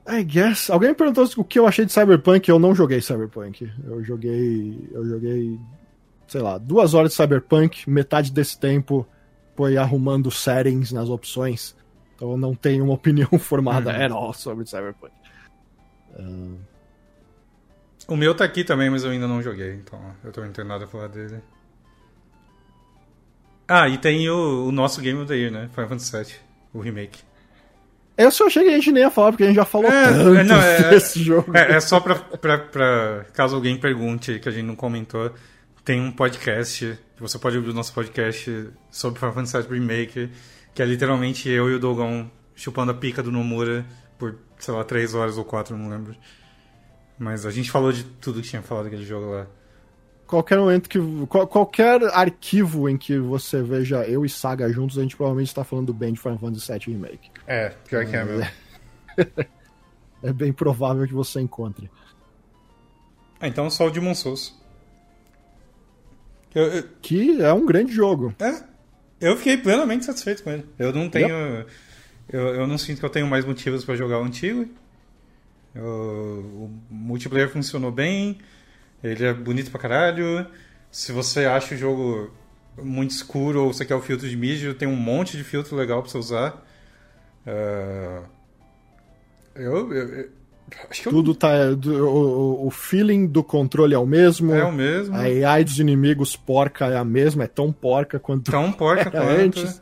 I 0.07 0.23
guess. 0.23 0.69
Alguém 0.69 0.89
me 0.89 0.95
perguntou 0.95 1.27
o 1.37 1.43
que 1.43 1.59
eu 1.59 1.67
achei 1.67 1.85
de 1.85 1.91
Cyberpunk. 1.93 2.47
Eu 2.49 2.59
não 2.59 2.73
joguei 2.75 3.01
Cyberpunk. 3.01 3.71
Eu 3.85 4.03
joguei. 4.03 4.89
Eu 4.91 5.05
joguei. 5.07 5.59
Sei 6.27 6.41
lá, 6.41 6.57
duas 6.57 6.93
horas 6.93 7.11
de 7.11 7.17
Cyberpunk. 7.17 7.89
Metade 7.89 8.31
desse 8.31 8.59
tempo 8.59 9.07
foi 9.55 9.77
arrumando 9.77 10.29
settings 10.31 10.91
nas 10.91 11.09
opções. 11.09 11.75
Então 12.15 12.31
eu 12.31 12.37
não 12.37 12.53
tenho 12.55 12.83
uma 12.85 12.93
opinião 12.95 13.29
formada 13.39 13.91
Uhum. 13.91 14.03
at 14.05 14.11
all 14.11 14.33
sobre 14.33 14.65
Cyberpunk. 14.65 15.13
Ah, 16.17 16.55
O 18.07 18.15
meu 18.17 18.35
tá 18.35 18.43
aqui 18.43 18.63
também, 18.63 18.89
mas 18.89 19.03
eu 19.03 19.11
ainda 19.11 19.27
não 19.27 19.41
joguei, 19.41 19.73
então 19.75 19.99
eu 20.23 20.31
tô 20.31 20.41
não 20.41 20.51
tenho 20.51 20.67
nada 20.67 20.85
a 20.85 20.87
falar 20.87 21.07
dele. 21.07 21.39
Ah, 23.67 23.87
e 23.87 23.97
tem 23.97 24.29
o, 24.29 24.67
o 24.67 24.71
nosso 24.71 25.01
Game 25.01 25.17
of 25.19 25.27
the 25.27 25.35
Year, 25.35 25.51
né? 25.51 25.69
Final 25.73 25.89
Fantasy 25.89 26.11
VII, 26.17 26.35
o 26.73 26.79
remake. 26.81 27.19
eu 28.17 28.29
só 28.29 28.45
achei 28.47 28.63
que 28.63 28.69
a 28.69 28.73
gente 28.73 28.91
nem 28.91 29.03
ia 29.03 29.09
falar, 29.09 29.31
porque 29.31 29.43
a 29.43 29.47
gente 29.47 29.55
já 29.55 29.65
falou 29.65 29.89
É, 29.89 30.05
tanto 30.11 30.35
é, 30.37 30.43
não, 30.43 30.61
é- 30.61 30.89
desse 30.91 31.23
jogo. 31.23 31.55
É, 31.55 31.73
é 31.73 31.79
só 31.79 31.99
pra, 31.99 32.15
pra, 32.15 32.57
pra- 32.59 33.25
caso 33.33 33.55
alguém 33.55 33.77
pergunte, 33.77 34.37
que 34.39 34.49
a 34.49 34.51
gente 34.51 34.65
não 34.65 34.75
comentou, 34.75 35.31
tem 35.85 36.01
um 36.01 36.11
podcast, 36.11 36.97
que 37.15 37.21
você 37.21 37.39
pode 37.39 37.55
ouvir 37.57 37.69
o 37.69 37.73
nosso 37.73 37.93
podcast 37.93 38.69
sobre 38.91 39.19
Final 39.19 39.33
Fantasy 39.33 39.67
VII 39.67 39.79
Remake, 39.79 40.29
que 40.75 40.81
é 40.81 40.85
literalmente 40.85 41.49
eu 41.49 41.69
e 41.69 41.75
o 41.75 41.79
Dogão 41.79 42.29
chupando 42.55 42.91
a 42.91 42.95
pica 42.95 43.23
do 43.23 43.31
Nomura 43.31 43.85
por, 44.19 44.35
sei 44.59 44.73
lá, 44.73 44.83
três 44.83 45.15
horas 45.15 45.37
ou 45.37 45.45
quatro, 45.45 45.75
não 45.77 45.89
lembro. 45.89 46.15
Mas 47.17 47.45
a 47.45 47.51
gente 47.51 47.69
falou 47.71 47.91
de 47.91 48.03
tudo 48.03 48.41
que 48.41 48.47
tinha 48.49 48.61
falado 48.61 48.85
daquele 48.85 49.05
jogo 49.05 49.27
lá. 49.31 49.47
Qualquer 50.25 50.57
momento 50.57 50.89
que. 50.89 50.97
qual- 51.27 51.47
qualquer 51.47 52.01
arquivo 52.05 52.89
em 52.89 52.97
que 52.97 53.17
você 53.19 53.61
veja 53.61 54.03
eu 54.07 54.25
e 54.25 54.29
Saga 54.29 54.71
juntos, 54.71 54.97
a 54.97 55.01
gente 55.03 55.15
provavelmente 55.15 55.49
está 55.49 55.63
falando 55.63 55.93
bem 55.93 56.13
de 56.13 56.19
Final 56.19 56.39
Fantasy 56.39 56.71
VII 56.71 56.79
Remake. 56.95 57.29
É, 57.45 57.69
pior 57.87 58.05
que 58.05 58.15
é 58.15 58.23
mesmo. 58.23 58.51
É 60.23 60.31
bem 60.31 60.53
provável 60.53 61.05
que 61.05 61.13
você 61.13 61.41
encontre. 61.41 61.91
Ah, 63.41 63.47
então 63.49 63.69
só 63.69 63.87
o 63.87 63.91
Demon 63.91 64.15
Souls. 64.15 64.57
Eu, 66.55 66.63
eu, 66.63 66.83
Que 67.01 67.41
é 67.41 67.51
um 67.51 67.65
grande 67.65 67.91
jogo. 67.91 68.33
é, 68.39 68.63
eu 69.19 69.35
fiquei 69.35 69.57
plenamente 69.57 70.05
satisfeito 70.05 70.41
com 70.43 70.49
ele. 70.51 70.65
Eu 70.79 70.93
não 70.93 71.09
tenho. 71.09 71.65
Eu, 72.29 72.41
eu 72.55 72.65
não 72.65 72.77
sinto 72.77 72.99
que 72.99 73.05
eu 73.05 73.09
tenho 73.09 73.27
mais 73.27 73.43
motivos 73.43 73.83
pra 73.83 73.95
jogar 73.97 74.19
o 74.21 74.23
antigo. 74.23 74.65
Eu- 75.75 75.83
o 75.83 76.71
multiplayer 76.89 77.49
funcionou 77.49 77.91
bem. 77.91 78.37
Ele 79.03 79.25
é 79.25 79.33
bonito 79.33 79.71
pra 79.71 79.79
caralho. 79.79 80.45
Se 80.91 81.11
você 81.11 81.45
acha 81.45 81.73
o 81.75 81.77
jogo 81.77 82.31
muito 82.81 83.11
escuro 83.11 83.63
ou 83.65 83.73
você 83.73 83.83
quer 83.85 83.95
o 83.95 84.01
filtro 84.01 84.27
de 84.29 84.37
mídia, 84.37 84.73
tem 84.73 84.87
um 84.87 84.95
monte 84.95 85.35
de 85.37 85.43
filtro 85.43 85.75
legal 85.75 86.01
pra 86.01 86.11
você 86.11 86.17
usar. 86.17 86.63
Ah, 87.45 88.21
eu, 89.55 89.93
eu- 89.93 90.07
eu- 90.09 90.29
acho 90.89 91.01
que 91.01 91.07
eu- 91.07 91.11
Tudo 91.11 91.35
tá. 91.35 91.71
do- 91.71 92.07
O, 92.07 92.67
o 92.67 92.71
feeling 92.71 93.27
do 93.27 93.43
controle 93.43 93.93
é 93.93 93.97
o 93.97 94.05
mesmo. 94.05 94.53
é 94.53 94.63
o 94.63 94.71
mesmo. 94.71 95.15
A 95.15 95.21
AI 95.21 95.63
dos 95.63 95.79
inimigos 95.79 96.35
porca 96.35 96.85
é 96.87 96.97
a 96.97 97.03
mesma, 97.03 97.43
é 97.43 97.47
tão 97.47 97.71
porca 97.71 98.19
quanto 98.19 98.49
Tão 98.51 98.71
porca 98.71 99.09
quanto. 99.11 99.27
antes. 99.59 99.81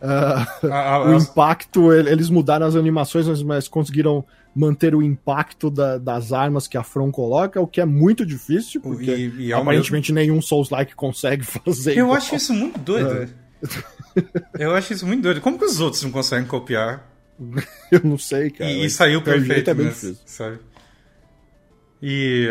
Ah, 0.00 0.46
a- 0.64 1.08
o 1.10 1.14
impacto, 1.14 1.92
ele- 1.92 2.10
eles 2.10 2.28
mudaram 2.28 2.66
as 2.66 2.74
animações, 2.74 3.42
mas 3.42 3.68
conseguiram 3.68 4.24
manter 4.54 4.94
o 4.94 5.02
impacto 5.02 5.70
da- 5.70 5.96
das 5.98 6.32
armas 6.32 6.68
que 6.68 6.76
a 6.76 6.82
From 6.82 7.10
coloca, 7.10 7.60
o 7.60 7.66
que 7.66 7.80
é 7.80 7.84
muito 7.86 8.24
difícil, 8.26 8.80
porque 8.80 9.10
e, 9.14 9.46
e 9.46 9.52
é 9.52 9.54
aparentemente 9.54 10.12
nenhum 10.12 10.40
Souls-like 10.42 10.94
consegue 10.94 11.42
fazer. 11.46 11.92
Eu 11.92 12.04
igual. 12.06 12.16
acho 12.18 12.34
isso 12.34 12.52
muito 12.52 12.78
doido. 12.78 13.28
Eu 14.58 14.74
acho 14.74 14.92
isso 14.92 15.06
muito 15.06 15.22
doido. 15.22 15.40
Como 15.40 15.58
que 15.58 15.64
os 15.64 15.80
outros 15.80 16.02
não 16.02 16.10
conseguem 16.10 16.46
copiar 16.46 17.10
Eu 17.90 18.00
não 18.04 18.18
sei, 18.18 18.50
cara. 18.50 18.70
e, 18.70 18.84
e 18.84 18.90
saiu 18.90 19.22
Pelo 19.22 19.36
perfeito 19.36 19.54
jeito 19.54 19.70
é 19.70 19.74
bem 19.74 19.86
mesmo, 19.86 20.00
difícil. 20.10 20.22
sabe? 20.26 20.58
E 22.00 22.48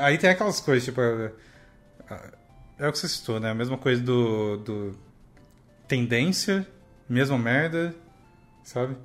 aí 0.00 0.18
tem 0.18 0.30
aquelas 0.30 0.60
coisas, 0.60 0.84
tipo... 0.84 1.00
É 1.00 2.88
o 2.88 2.92
que 2.92 2.98
você 2.98 3.08
citou, 3.08 3.40
né? 3.40 3.50
A 3.50 3.54
mesma 3.54 3.76
coisa 3.76 4.00
do, 4.02 4.56
do 4.58 4.98
tendência, 5.88 6.66
mesma 7.08 7.36
merda, 7.38 7.94
sabe? 8.62 8.96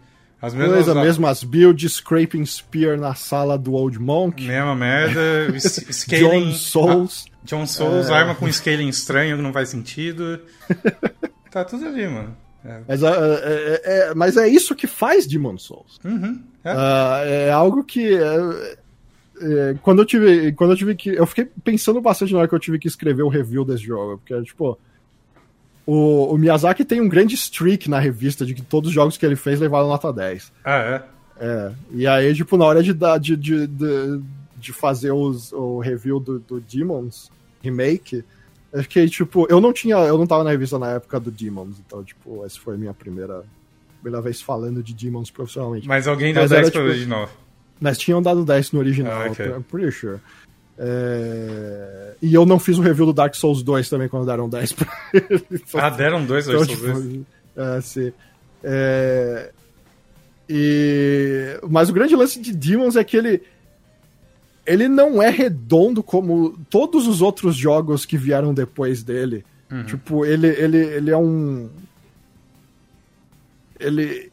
As 0.43 0.53
mesmas... 0.53 0.85
Coisa, 0.85 0.95
mesmas 1.01 1.43
builds, 1.43 1.93
Scraping 1.93 2.45
Spear 2.45 2.97
na 2.99 3.15
sala 3.15 3.57
do 3.57 3.73
Old 3.73 3.97
Monk, 3.97 4.43
Mesma 4.45 4.75
merda, 4.75 5.21
scaling... 5.57 6.49
John 6.49 6.51
Souls. 6.51 7.25
Ah, 7.31 7.37
John 7.45 7.65
Souls, 7.65 8.09
É. 8.09 8.13
arma 8.13 8.35
com 8.35 8.51
scaling 8.51 8.89
estranho 8.89 9.37
que 9.37 9.41
não 9.41 9.53
faz 9.53 9.69
sentido. 9.69 10.41
tá 11.49 11.63
tudo 11.63 11.87
ali, 11.87 12.07
mano. 12.09 12.35
É. 12.65 12.81
Mas, 12.87 13.03
ah, 13.03 13.15
é, 13.15 13.81
é- 13.85 14.09
é- 14.09 14.13
mas 14.15 14.35
é 14.37 14.47
isso 14.47 14.75
que 14.75 14.85
faz 14.85 15.25
Demon 15.25 15.57
Souls. 15.57 15.97
Uhum. 16.03 16.43
É. 16.63 16.69
Ah, 16.71 17.21
é 17.25 17.51
algo 17.51 17.83
que. 17.83 18.13
é, 19.41 19.75
quando 19.81 20.01
eu 20.01 20.05
tive. 20.05 20.51
Quando 20.53 20.71
eu 20.71 20.77
tive 20.77 20.95
que. 20.95 21.09
Eu 21.09 21.25
fiquei 21.25 21.45
pensando 21.63 21.99
bastante 22.01 22.33
na 22.33 22.39
hora 22.39 22.47
que 22.47 22.55
eu 22.55 22.59
tive 22.59 22.79
que 22.79 22.87
escrever 22.87 23.23
o 23.23 23.29
review 23.29 23.65
desse 23.65 23.83
jogo. 23.83 24.17
Porque, 24.17 24.41
tipo. 24.43 24.77
O, 25.85 26.33
o, 26.33 26.37
Miyazaki 26.37 26.85
tem 26.85 27.01
um 27.01 27.09
grande 27.09 27.35
streak 27.35 27.89
na 27.89 27.99
revista 27.99 28.45
de 28.45 28.53
que 28.53 28.61
todos 28.61 28.89
os 28.89 28.93
jogos 28.93 29.17
que 29.17 29.25
ele 29.25 29.35
fez 29.35 29.59
levaram 29.59 29.87
nota 29.87 30.13
10. 30.13 30.51
Ah, 30.63 30.77
é? 30.77 31.03
É. 31.39 31.71
E 31.91 32.07
aí, 32.07 32.33
tipo, 32.33 32.55
na 32.57 32.65
hora 32.65 32.81
de, 32.81 32.93
de, 32.93 33.35
de, 33.35 33.67
de, 33.67 34.21
de 34.57 34.73
fazer 34.73 35.11
os, 35.11 35.51
o 35.51 35.79
review 35.79 36.19
do, 36.19 36.39
do 36.39 36.61
Demons 36.61 37.29
Remake, 37.61 38.23
eu 38.71 38.81
fiquei, 38.83 39.07
tipo, 39.09 39.45
eu 39.49 39.59
não 39.59 39.73
tinha. 39.73 39.97
Eu 39.97 40.17
não 40.17 40.25
tava 40.25 40.43
na 40.43 40.51
revista 40.51 40.79
na 40.79 40.91
época 40.91 41.19
do 41.19 41.29
Demons, 41.29 41.77
então, 41.85 42.03
tipo, 42.03 42.45
essa 42.45 42.59
foi 42.59 42.75
a 42.75 42.77
minha 42.77 42.93
primeira, 42.93 43.43
primeira 44.01 44.21
vez 44.21 44.41
falando 44.41 44.81
de 44.81 44.93
Demons 44.93 45.29
profissionalmente. 45.29 45.87
Mas 45.87 46.07
alguém 46.07 46.33
deu 46.33 46.47
10 46.47 46.51
era, 46.51 46.61
pro 46.61 46.71
tipo, 46.71 46.85
original. 46.85 47.29
Mas 47.79 47.97
tinham 47.97 48.21
dado 48.21 48.45
10 48.45 48.71
no 48.71 48.79
original, 48.79 49.21
ah, 49.21 49.31
okay. 49.31 49.51
pretty 49.69 49.91
sure. 49.91 50.19
É... 50.77 52.15
E 52.21 52.33
eu 52.33 52.45
não 52.45 52.57
fiz 52.59 52.77
o 52.77 52.81
review 52.81 53.05
do 53.05 53.13
Dark 53.13 53.35
Souls 53.35 53.61
2 53.61 53.89
também 53.89 54.07
quando 54.07 54.25
deram 54.25 54.49
10 54.49 54.73
pra 54.73 54.87
ele. 55.13 55.63
Ah, 55.73 55.89
deram 55.89 56.25
2 56.25 56.47
então, 56.47 56.59
Dark 56.59 56.77
Souls 56.77 57.03
2? 57.03 57.21
É, 57.55 57.81
sim. 57.81 58.13
É... 58.63 59.51
E... 60.49 61.59
Mas 61.69 61.89
o 61.89 61.93
grande 61.93 62.15
lance 62.15 62.39
de 62.39 62.53
Demons 62.53 62.95
é 62.95 63.03
que 63.03 63.17
ele. 63.17 63.41
Ele 64.65 64.87
não 64.87 65.21
é 65.21 65.29
redondo 65.29 66.01
como 66.01 66.57
todos 66.69 67.05
os 67.05 67.21
outros 67.21 67.55
jogos 67.55 68.05
que 68.05 68.17
vieram 68.17 68.53
depois 68.53 69.03
dele. 69.03 69.43
Uhum. 69.69 69.83
Tipo, 69.83 70.25
ele, 70.25 70.47
ele, 70.47 70.77
ele 70.77 71.11
é 71.11 71.17
um. 71.17 71.69
Ele. 73.79 74.31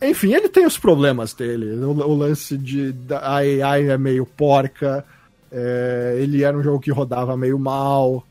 Enfim, 0.00 0.32
ele 0.32 0.48
tem 0.48 0.66
os 0.66 0.78
problemas 0.78 1.34
dele. 1.34 1.72
O, 1.84 1.90
o 1.90 2.16
lance 2.16 2.56
de. 2.56 2.94
A 3.10 3.36
AI 3.36 3.90
é 3.90 3.98
meio 3.98 4.26
porca. 4.26 5.04
É, 5.50 6.16
ele 6.20 6.42
era 6.42 6.56
um 6.56 6.62
jogo 6.62 6.80
que 6.80 6.90
rodava 6.90 7.36
meio 7.36 7.58
mal. 7.58 8.26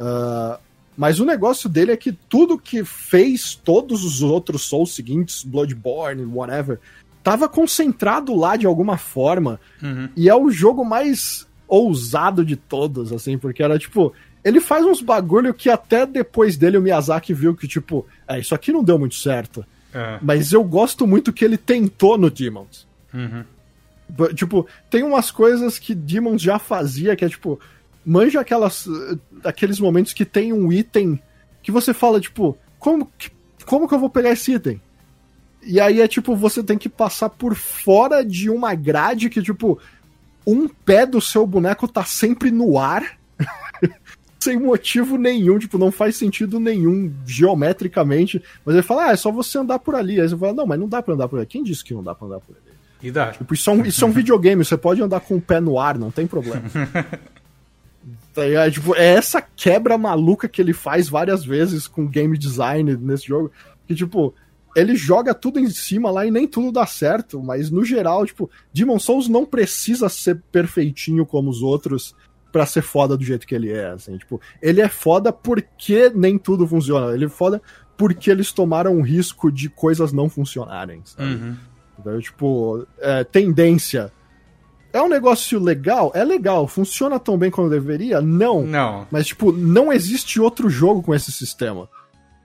Uh, 0.00 0.58
mas 0.96 1.20
o 1.20 1.24
negócio 1.24 1.68
dele 1.68 1.92
é 1.92 1.96
que 1.96 2.12
tudo 2.12 2.58
que 2.58 2.84
fez 2.84 3.54
todos 3.54 4.04
os 4.04 4.22
outros 4.22 4.62
Souls 4.62 4.94
seguintes, 4.94 5.42
Bloodborne, 5.42 6.24
whatever, 6.24 6.78
tava 7.22 7.48
concentrado 7.48 8.34
lá 8.36 8.56
de 8.56 8.66
alguma 8.66 8.98
forma. 8.98 9.60
Uhum. 9.82 10.08
E 10.16 10.28
é 10.28 10.34
o 10.34 10.50
jogo 10.50 10.84
mais 10.84 11.46
ousado 11.66 12.44
de 12.44 12.56
todos, 12.56 13.12
assim, 13.12 13.38
porque 13.38 13.62
era 13.62 13.78
tipo. 13.78 14.12
Ele 14.44 14.60
faz 14.60 14.84
uns 14.84 15.00
bagulho 15.00 15.54
que 15.54 15.70
até 15.70 16.04
depois 16.04 16.56
dele 16.56 16.76
o 16.76 16.82
Miyazaki 16.82 17.32
viu 17.32 17.54
que, 17.54 17.68
tipo, 17.68 18.04
é, 18.26 18.40
isso 18.40 18.54
aqui 18.54 18.72
não 18.72 18.82
deu 18.82 18.98
muito 18.98 19.14
certo. 19.14 19.64
É. 19.94 20.18
Mas 20.20 20.52
eu 20.52 20.64
gosto 20.64 21.06
muito 21.06 21.32
que 21.32 21.44
ele 21.44 21.56
tentou 21.56 22.18
no 22.18 22.28
Demons. 22.28 22.86
Uhum. 23.14 23.44
Tipo, 24.34 24.66
tem 24.90 25.02
umas 25.02 25.30
coisas 25.30 25.78
que 25.78 25.94
Demons 25.94 26.42
já 26.42 26.58
fazia, 26.58 27.16
que 27.16 27.24
é 27.24 27.28
tipo, 27.28 27.58
manja 28.04 28.40
aquelas, 28.40 28.86
aqueles 29.44 29.80
momentos 29.80 30.12
que 30.12 30.24
tem 30.24 30.52
um 30.52 30.72
item 30.72 31.20
que 31.62 31.70
você 31.70 31.94
fala, 31.94 32.20
tipo, 32.20 32.56
como 32.78 33.10
que, 33.16 33.30
como 33.64 33.88
que 33.88 33.94
eu 33.94 33.98
vou 33.98 34.10
pegar 34.10 34.30
esse 34.30 34.52
item? 34.52 34.80
E 35.62 35.80
aí 35.80 36.00
é 36.00 36.08
tipo, 36.08 36.34
você 36.34 36.62
tem 36.62 36.76
que 36.76 36.88
passar 36.88 37.30
por 37.30 37.54
fora 37.54 38.24
de 38.24 38.50
uma 38.50 38.74
grade 38.74 39.30
que, 39.30 39.40
tipo, 39.40 39.78
um 40.46 40.68
pé 40.68 41.06
do 41.06 41.20
seu 41.20 41.46
boneco 41.46 41.86
tá 41.86 42.04
sempre 42.04 42.50
no 42.50 42.78
ar, 42.78 43.16
sem 44.40 44.58
motivo 44.58 45.16
nenhum, 45.16 45.56
tipo, 45.58 45.78
não 45.78 45.92
faz 45.92 46.16
sentido 46.16 46.58
nenhum 46.58 47.12
geometricamente. 47.24 48.42
Mas 48.64 48.74
ele 48.74 48.82
fala, 48.82 49.06
ah, 49.06 49.12
é 49.12 49.16
só 49.16 49.30
você 49.30 49.56
andar 49.58 49.78
por 49.78 49.94
ali. 49.94 50.20
Aí 50.20 50.28
você 50.28 50.36
fala, 50.36 50.52
não, 50.52 50.66
mas 50.66 50.80
não 50.80 50.88
dá 50.88 51.00
pra 51.00 51.14
andar 51.14 51.28
por 51.28 51.38
ali. 51.38 51.46
Quem 51.46 51.62
disse 51.62 51.84
que 51.84 51.94
não 51.94 52.02
dá 52.02 52.12
pra 52.12 52.26
andar 52.26 52.40
por 52.40 52.56
ali? 52.56 52.71
E 53.02 53.10
dá. 53.10 53.32
Tipo, 53.32 53.52
isso, 53.52 53.68
é 53.68 53.72
um, 53.72 53.84
isso 53.84 54.04
é 54.04 54.08
um 54.08 54.12
videogame, 54.12 54.64
você 54.64 54.76
pode 54.76 55.02
andar 55.02 55.20
com 55.20 55.36
o 55.36 55.40
pé 55.40 55.60
no 55.60 55.78
ar, 55.78 55.98
não 55.98 56.10
tem 56.10 56.26
problema. 56.26 56.62
tá 58.32 58.70
tipo, 58.70 58.94
é 58.94 59.14
essa 59.14 59.42
quebra 59.42 59.98
maluca 59.98 60.48
que 60.48 60.60
ele 60.60 60.72
faz 60.72 61.08
várias 61.08 61.44
vezes 61.44 61.86
com 61.86 62.06
game 62.06 62.36
design 62.38 62.96
nesse 62.96 63.26
jogo. 63.26 63.50
Que, 63.86 63.94
tipo, 63.94 64.34
ele 64.74 64.96
joga 64.96 65.34
tudo 65.34 65.58
em 65.58 65.68
cima 65.70 66.10
lá 66.10 66.24
e 66.24 66.30
nem 66.30 66.46
tudo 66.46 66.72
dá 66.72 66.86
certo, 66.86 67.42
mas 67.42 67.70
no 67.70 67.84
geral, 67.84 68.24
tipo, 68.24 68.50
Demon 68.72 68.98
Souls 68.98 69.28
não 69.28 69.44
precisa 69.44 70.08
ser 70.08 70.40
perfeitinho 70.50 71.26
como 71.26 71.50
os 71.50 71.62
outros 71.62 72.14
para 72.50 72.66
ser 72.66 72.82
foda 72.82 73.16
do 73.16 73.24
jeito 73.24 73.46
que 73.46 73.54
ele 73.54 73.70
é, 73.70 73.90
assim, 73.90 74.16
tipo, 74.18 74.40
ele 74.60 74.80
é 74.80 74.88
foda 74.88 75.32
porque 75.32 76.10
nem 76.14 76.38
tudo 76.38 76.66
funciona, 76.66 77.14
ele 77.14 77.24
é 77.24 77.28
foda 77.28 77.62
porque 77.96 78.30
eles 78.30 78.52
tomaram 78.52 78.98
o 78.98 79.02
risco 79.02 79.50
de 79.50 79.68
coisas 79.68 80.12
não 80.12 80.28
funcionarem, 80.28 81.00
sabe? 81.04 81.34
Uhum. 81.34 81.56
Então, 82.02 82.20
tipo, 82.20 82.86
é, 82.98 83.24
tendência. 83.24 84.12
É 84.92 85.00
um 85.00 85.08
negócio 85.08 85.58
legal? 85.58 86.10
É 86.14 86.24
legal. 86.24 86.66
Funciona 86.66 87.18
tão 87.18 87.38
bem 87.38 87.50
como 87.50 87.70
deveria? 87.70 88.20
Não. 88.20 88.62
Não. 88.62 89.06
Mas, 89.10 89.28
tipo, 89.28 89.52
não 89.52 89.92
existe 89.92 90.40
outro 90.40 90.68
jogo 90.68 91.02
com 91.02 91.14
esse 91.14 91.32
sistema. 91.32 91.88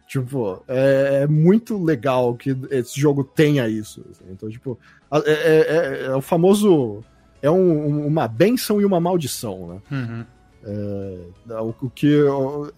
Tipo, 0.07 0.63
é, 0.67 1.23
é 1.23 1.27
muito 1.27 1.83
legal 1.83 2.35
que 2.35 2.55
esse 2.71 2.99
jogo 2.99 3.23
tenha 3.23 3.67
isso. 3.67 4.05
Assim. 4.09 4.23
Então, 4.31 4.49
tipo, 4.49 4.79
é, 5.11 5.17
é, 5.17 5.55
é, 5.57 6.05
é, 6.05 6.15
o 6.15 6.21
famoso. 6.21 7.03
É 7.41 7.51
um, 7.51 8.07
uma 8.07 8.27
benção 8.27 8.79
e 8.79 8.85
uma 8.85 8.99
maldição, 8.99 9.67
né? 9.67 9.81
Uhum. 9.91 10.25
É, 10.63 11.61
o, 11.61 11.75
o, 11.81 11.89
que 11.89 12.07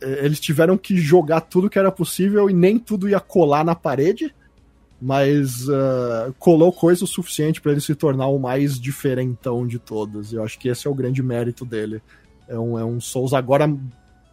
eles 0.02 0.40
tiveram 0.40 0.78
que 0.78 0.98
jogar 0.98 1.42
tudo 1.42 1.70
que 1.70 1.80
era 1.80 1.92
possível 1.92 2.50
e 2.50 2.54
nem 2.54 2.78
tudo 2.78 3.08
ia 3.08 3.20
colar 3.20 3.64
na 3.64 3.74
parede 3.74 4.34
mas 5.02 5.68
uh, 5.70 6.34
colou 6.38 6.74
coisa 6.74 7.06
o 7.06 7.08
suficiente 7.08 7.62
para 7.62 7.72
ele 7.72 7.82
se 7.82 7.96
tornar 7.96 8.28
o 8.28 8.38
mais 8.38 8.80
diferentão 8.80 9.66
de 9.66 9.80
todos. 9.80 10.34
Eu 10.34 10.44
acho 10.44 10.60
que 10.60 10.68
esse 10.68 10.88
é 10.88 10.90
o 10.90 10.96
grande 10.96 11.24
mérito 11.24 11.66
dele. 11.66 12.02
É 12.48 12.60
um, 12.60 12.78
é 12.78 12.84
um 12.84 13.00
Souls 13.00 13.34
agora 13.34 13.72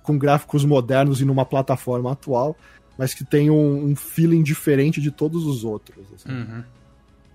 com 0.02 0.18
gráficos 0.18 0.64
modernos 0.64 1.20
e 1.20 1.24
numa 1.24 1.44
plataforma 1.44 2.12
atual, 2.12 2.56
mas 2.98 3.14
que 3.14 3.24
tem 3.24 3.50
um, 3.50 3.86
um 3.86 3.96
feeling 3.96 4.42
diferente 4.42 5.00
de 5.00 5.10
todos 5.10 5.44
os 5.44 5.64
outros. 5.64 6.04
Assim. 6.14 6.30
Uhum. 6.30 6.64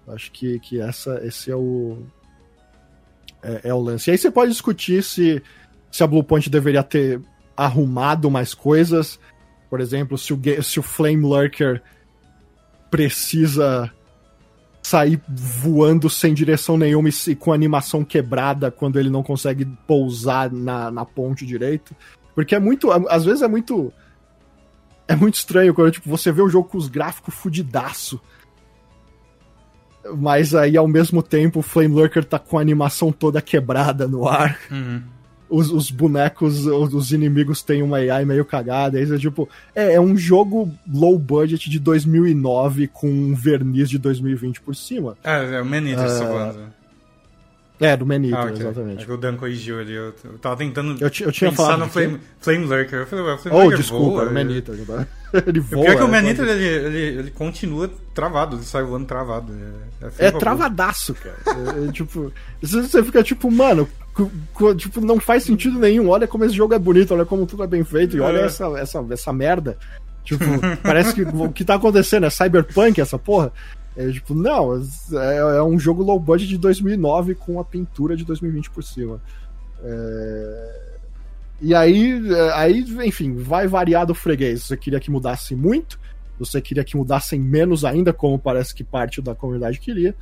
Acho 0.08 0.32
que, 0.32 0.60
que 0.60 0.82
essa, 0.82 1.22
esse 1.24 1.52
é 1.52 1.56
o, 1.56 2.00
é, 3.42 3.62
é, 3.66 3.74
o 3.74 3.80
lance. 3.80 4.10
E 4.10 4.12
aí 4.12 4.18
você 4.18 4.32
pode 4.32 4.52
discutir 4.52 5.04
se, 5.04 5.42
se 5.92 6.04
a 6.04 6.08
Bluepoint 6.08 6.50
deveria 6.50 6.84
ter 6.84 7.22
arrumado 7.56 8.30
mais 8.30 8.54
coisas. 8.54 9.20
Por 9.70 9.80
exemplo, 9.80 10.18
se 10.18 10.34
o, 10.34 10.64
se 10.64 10.80
o 10.80 10.84
Flame 10.84 11.24
Lurker 11.24 11.82
precisa 12.92 13.90
sair 14.84 15.22
voando 15.30 16.10
sem 16.10 16.34
direção 16.34 16.78
nenhuma 16.78 17.10
e 17.10 17.36
com 17.36 17.54
animação 17.54 18.04
quebrada 18.04 18.70
quando 18.70 19.00
ele 19.00 19.10
não 19.10 19.24
consegue 19.24 19.66
pousar 19.88 20.52
na, 20.52 20.92
na 20.92 21.06
ponte 21.06 21.46
direito. 21.46 21.96
Porque 22.36 22.54
é 22.54 22.60
muito. 22.60 22.92
Às 23.10 23.24
vezes 23.24 23.42
é 23.42 23.48
muito. 23.48 23.92
É 25.08 25.16
muito 25.16 25.36
estranho 25.36 25.74
quando 25.74 25.92
tipo, 25.92 26.10
você 26.10 26.32
vê 26.32 26.42
o 26.42 26.50
jogo 26.50 26.70
com 26.70 26.78
os 26.78 26.88
gráficos 26.88 27.34
fudidaço. 27.34 28.20
Mas 30.18 30.56
aí, 30.56 30.76
ao 30.76 30.88
mesmo 30.88 31.22
tempo, 31.22 31.60
o 31.60 31.64
Flame 31.64 31.94
Lurker 31.94 32.26
tá 32.26 32.40
com 32.40 32.58
a 32.58 32.62
animação 32.62 33.12
toda 33.12 33.42
quebrada 33.42 34.08
no 34.08 34.28
ar. 34.28 34.60
Uhum 34.70 35.21
os, 35.52 35.70
os, 35.70 35.92
bonecos, 35.92 36.66
os 36.66 37.12
inimigos 37.12 37.62
têm 37.62 37.84
uma 37.84 37.98
AI 37.98 38.26
meio 38.26 38.46
cagada. 38.46 38.98
Aí, 38.98 39.04
é 39.04 39.18
tipo, 39.18 39.48
é, 39.76 39.94
é, 39.94 40.02
um 40.02 40.18
jogo 40.18 40.74
low 40.92 41.20
budget 41.20 41.70
de 41.70 41.78
2009 41.78 42.88
com 42.88 43.08
um 43.08 43.36
verniz 43.36 43.90
de 43.90 43.98
2020 43.98 44.62
por 44.62 44.76
cima. 44.76 45.18
É, 45.24 45.56
é 45.56 45.62
o 45.62 45.66
Manita, 45.66 46.06
uh, 46.06 46.72
é, 47.82 47.98
do 47.98 48.06
Manito, 48.06 48.36
ah, 48.36 48.44
okay. 48.44 48.58
exatamente. 48.58 49.02
É 49.02 49.06
que 49.08 49.12
o 49.12 49.18
Dan 49.18 49.36
corrigiu 49.36 49.80
ali. 49.80 49.94
Eu, 49.94 50.14
eu 50.24 50.38
tava 50.38 50.56
tentando 50.58 51.02
eu, 51.02 51.08
eu 51.08 51.32
tinha 51.32 51.50
pensar 51.50 51.80
no 51.80 51.90
Flame, 51.90 52.20
Flame 52.40 52.66
Lurker. 52.66 53.00
Eu 53.00 53.08
falei, 53.08 53.38
Flame 53.40 53.58
oh, 53.58 53.62
Lurker 53.64 53.78
desculpa, 53.80 54.06
voa, 54.06 54.30
o 54.30 54.34
Manito. 54.34 54.72
Ele, 55.34 55.44
ele 55.48 55.60
voa. 55.62 55.80
O 55.80 55.86
pior 55.86 55.94
é 55.94 55.96
que 55.96 56.04
o 56.04 56.08
Manito, 56.08 56.42
ele, 56.42 56.64
ele, 56.64 57.00
ele, 57.20 57.32
continua 57.32 57.90
travado, 58.14 58.58
ele 58.58 58.64
sai 58.64 58.84
voando 58.84 59.06
travado. 59.06 59.54
É, 60.02 60.26
é, 60.26 60.28
é 60.28 60.32
travadaço, 60.32 61.16
cara. 61.16 61.38
é, 61.48 61.88
é, 61.88 61.92
tipo, 61.92 62.34
você 62.62 63.02
fica 63.02 63.24
tipo, 63.24 63.50
mano, 63.50 63.88
tipo, 64.78 65.02
não 65.02 65.20
faz 65.20 65.44
sentido 65.44 65.80
nenhum. 65.80 66.10
Olha 66.10 66.28
como 66.28 66.46
esse 66.46 66.56
jogo 66.56 66.74
é 66.74 66.80
bonito, 66.80 67.14
olha 67.14 67.26
como 67.26 67.46
tudo 67.46 67.64
é 67.64 67.68
bem 67.68 67.84
feito, 67.84 68.18
e 68.18 68.20
olha 68.20 68.40
é. 68.40 68.46
essa, 68.46 68.66
essa, 68.78 69.06
essa 69.10 69.34
merda. 69.34 69.78
Tipo, 70.24 70.46
parece 70.84 71.14
que 71.14 71.22
o 71.22 71.52
que 71.52 71.66
tá 71.66 71.76
acontecendo 71.76 72.26
é 72.26 72.30
cyberpunk 72.30 73.00
essa 73.00 73.18
porra. 73.18 73.52
É 73.96 74.10
tipo, 74.10 74.34
não, 74.34 74.76
é, 74.78 75.38
é, 75.58 75.64
um 75.64 75.78
jogo 75.78 76.02
low 76.02 76.20
budget 76.20 76.50
de 76.50 76.58
2009 76.58 77.36
com 77.36 77.60
a 77.60 77.66
pintura 77.66 78.16
de 78.16 78.24
2020 78.24 78.70
por 78.70 78.84
cima. 78.84 79.22
É... 79.84 80.92
E 81.62 81.76
aí, 81.76 82.34
é, 82.34 82.52
aí, 82.54 82.86
enfim, 83.06 83.36
vai 83.36 83.68
variar 83.68 84.06
do 84.06 84.16
freguês. 84.16 84.64
Você 84.64 84.78
queria 84.78 85.00
que 85.00 85.12
mudasse 85.12 85.56
muito, 85.56 86.00
você 86.40 86.62
queria 86.62 86.84
que 86.84 86.96
mudassem 86.96 87.40
menos 87.40 87.84
ainda, 87.84 88.14
como 88.14 88.40
parece 88.40 88.74
que 88.74 88.84
parte 88.84 89.22
da 89.22 89.36
comunidade 89.36 89.80
queria. 89.80 90.16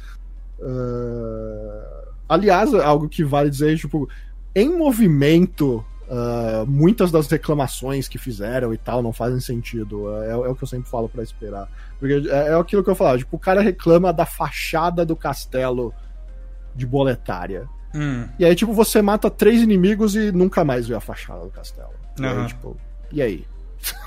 Uh... 0.59 1.98
Aliás, 2.29 2.73
algo 2.75 3.09
que 3.09 3.23
vale 3.23 3.49
dizer, 3.49 3.77
tipo, 3.77 4.07
em 4.55 4.69
movimento 4.77 5.83
Uh, 6.11 6.65
muitas 6.65 7.11
das 7.11 7.27
reclamações 7.27 8.07
que 8.07 8.17
fizeram 8.17 8.73
e 8.73 8.79
tal 8.79 9.03
não 9.03 9.13
fazem 9.13 9.39
sentido. 9.39 10.11
É, 10.23 10.31
é 10.31 10.35
o 10.35 10.55
que 10.55 10.63
eu 10.63 10.67
sempre 10.67 10.89
falo 10.89 11.07
para 11.07 11.21
esperar. 11.21 11.69
Porque 11.99 12.27
é, 12.27 12.47
é, 12.47 12.53
aquilo 12.55 12.83
que 12.83 12.89
eu 12.89 12.95
falava, 12.95 13.19
tipo, 13.19 13.35
o 13.35 13.39
cara 13.39 13.61
reclama 13.61 14.11
da 14.11 14.25
fachada 14.25 15.05
do 15.05 15.15
castelo 15.15 15.93
de 16.75 16.87
boletária. 16.87 17.69
Hum. 17.93 18.27
E 18.39 18.43
aí, 18.45 18.55
tipo, 18.55 18.73
você 18.73 19.03
mata 19.03 19.29
três 19.29 19.61
inimigos 19.61 20.15
e 20.15 20.31
nunca 20.31 20.65
mais 20.65 20.87
vê 20.87 20.95
a 20.95 20.99
fachada 20.99 21.41
do 21.41 21.51
castelo. 21.51 21.91
Uhum. 22.19 22.25
E 22.25 22.27
aí, 22.27 22.47
tipo, 22.47 22.77
e 23.11 23.21
aí? 23.21 23.45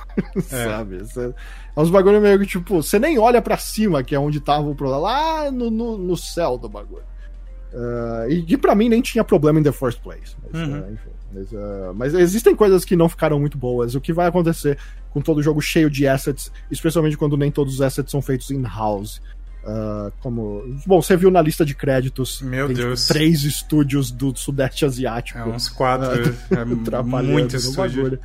Sabe? 0.43 1.05
Cê- 1.07 1.33
É 1.77 1.81
uns 1.81 1.89
bagulho 1.89 2.21
meio 2.21 2.37
que, 2.41 2.47
tipo, 2.47 2.83
você 2.83 2.99
nem 2.99 3.17
olha 3.17 3.41
pra 3.41 3.57
cima, 3.57 4.03
que 4.03 4.13
é 4.13 4.19
onde 4.19 4.41
tava 4.41 4.69
o 4.69 4.75
problema, 4.75 5.01
lá 5.03 5.51
no, 5.53 5.71
no, 5.71 5.97
no 5.97 6.17
céu 6.17 6.59
do 6.59 6.69
bagulho. 6.69 7.05
Ah, 7.75 8.27
e 8.29 8.43
que 8.43 8.57
pra 8.59 8.75
mim 8.75 8.89
nem 8.89 9.01
tinha 9.03 9.25
problema 9.25 9.59
em 9.61 9.63
the 9.63 9.73
first 9.73 10.01
place. 10.01 10.37
Mas, 10.43 10.61
Uhum. 10.69 10.75
ah, 10.75 10.93
enfim. 10.93 11.11
Mas, 11.35 11.55
ah, 11.55 11.93
mas 11.95 12.15
existem 12.15 12.55
coisas 12.55 12.85
que 12.85 12.95
não 12.97 13.09
ficaram 13.09 13.41
muito 13.41 13.57
boas. 13.57 13.95
O 13.95 14.01
que 14.01 14.13
vai 14.13 14.27
acontecer 14.29 14.77
com 15.11 15.21
todo 15.21 15.43
jogo 15.43 15.61
cheio 15.61 15.89
de 15.91 16.07
assets, 16.07 16.51
especialmente 16.71 17.17
quando 17.17 17.37
nem 17.37 17.51
todos 17.51 17.75
os 17.75 17.81
assets 17.81 18.11
são 18.11 18.21
feitos 18.21 18.51
in-house. 18.51 19.21
Ah, 19.65 20.11
como. 20.21 20.63
Bom, 20.87 21.01
você 21.01 21.17
viu 21.17 21.31
na 21.31 21.41
lista 21.41 21.65
de 21.65 21.75
créditos. 21.75 22.43
Meu 22.43 22.67
tem, 22.67 22.77
tipo, 22.77 22.89
Deus. 22.89 23.07
três 23.07 23.45
estúdios 23.45 24.11
do 24.11 24.37
Sudeste 24.37 24.85
Asiático. 24.85 25.39
É 25.39 25.45
uns 25.45 25.69
quatro. 25.69 26.21
é 26.51 26.75
trabalhando 26.85 27.33
muito 27.33 27.57
estúdio. 27.57 28.19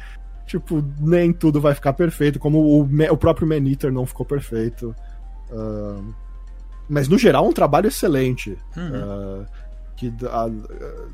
Tipo, 0.45 0.83
nem 0.99 1.31
tudo 1.33 1.59
vai 1.59 1.75
ficar 1.75 1.91
perfeito, 1.93 2.39
como 2.39 2.59
o, 2.59 2.81
o 3.11 3.17
próprio 3.17 3.45
Man-Eater 3.47 3.91
não 3.91 4.05
ficou 4.05 4.25
perfeito. 4.25 4.95
Mas 6.89 7.07
no 7.07 7.17
geral, 7.17 7.47
um 7.47 7.53
trabalho 7.53 7.87
excelente. 7.87 8.57
Uhum. 8.75 8.91
Ah, 8.95 9.45
que 9.95 10.13
a- 10.25 10.45
ah, 10.45 11.07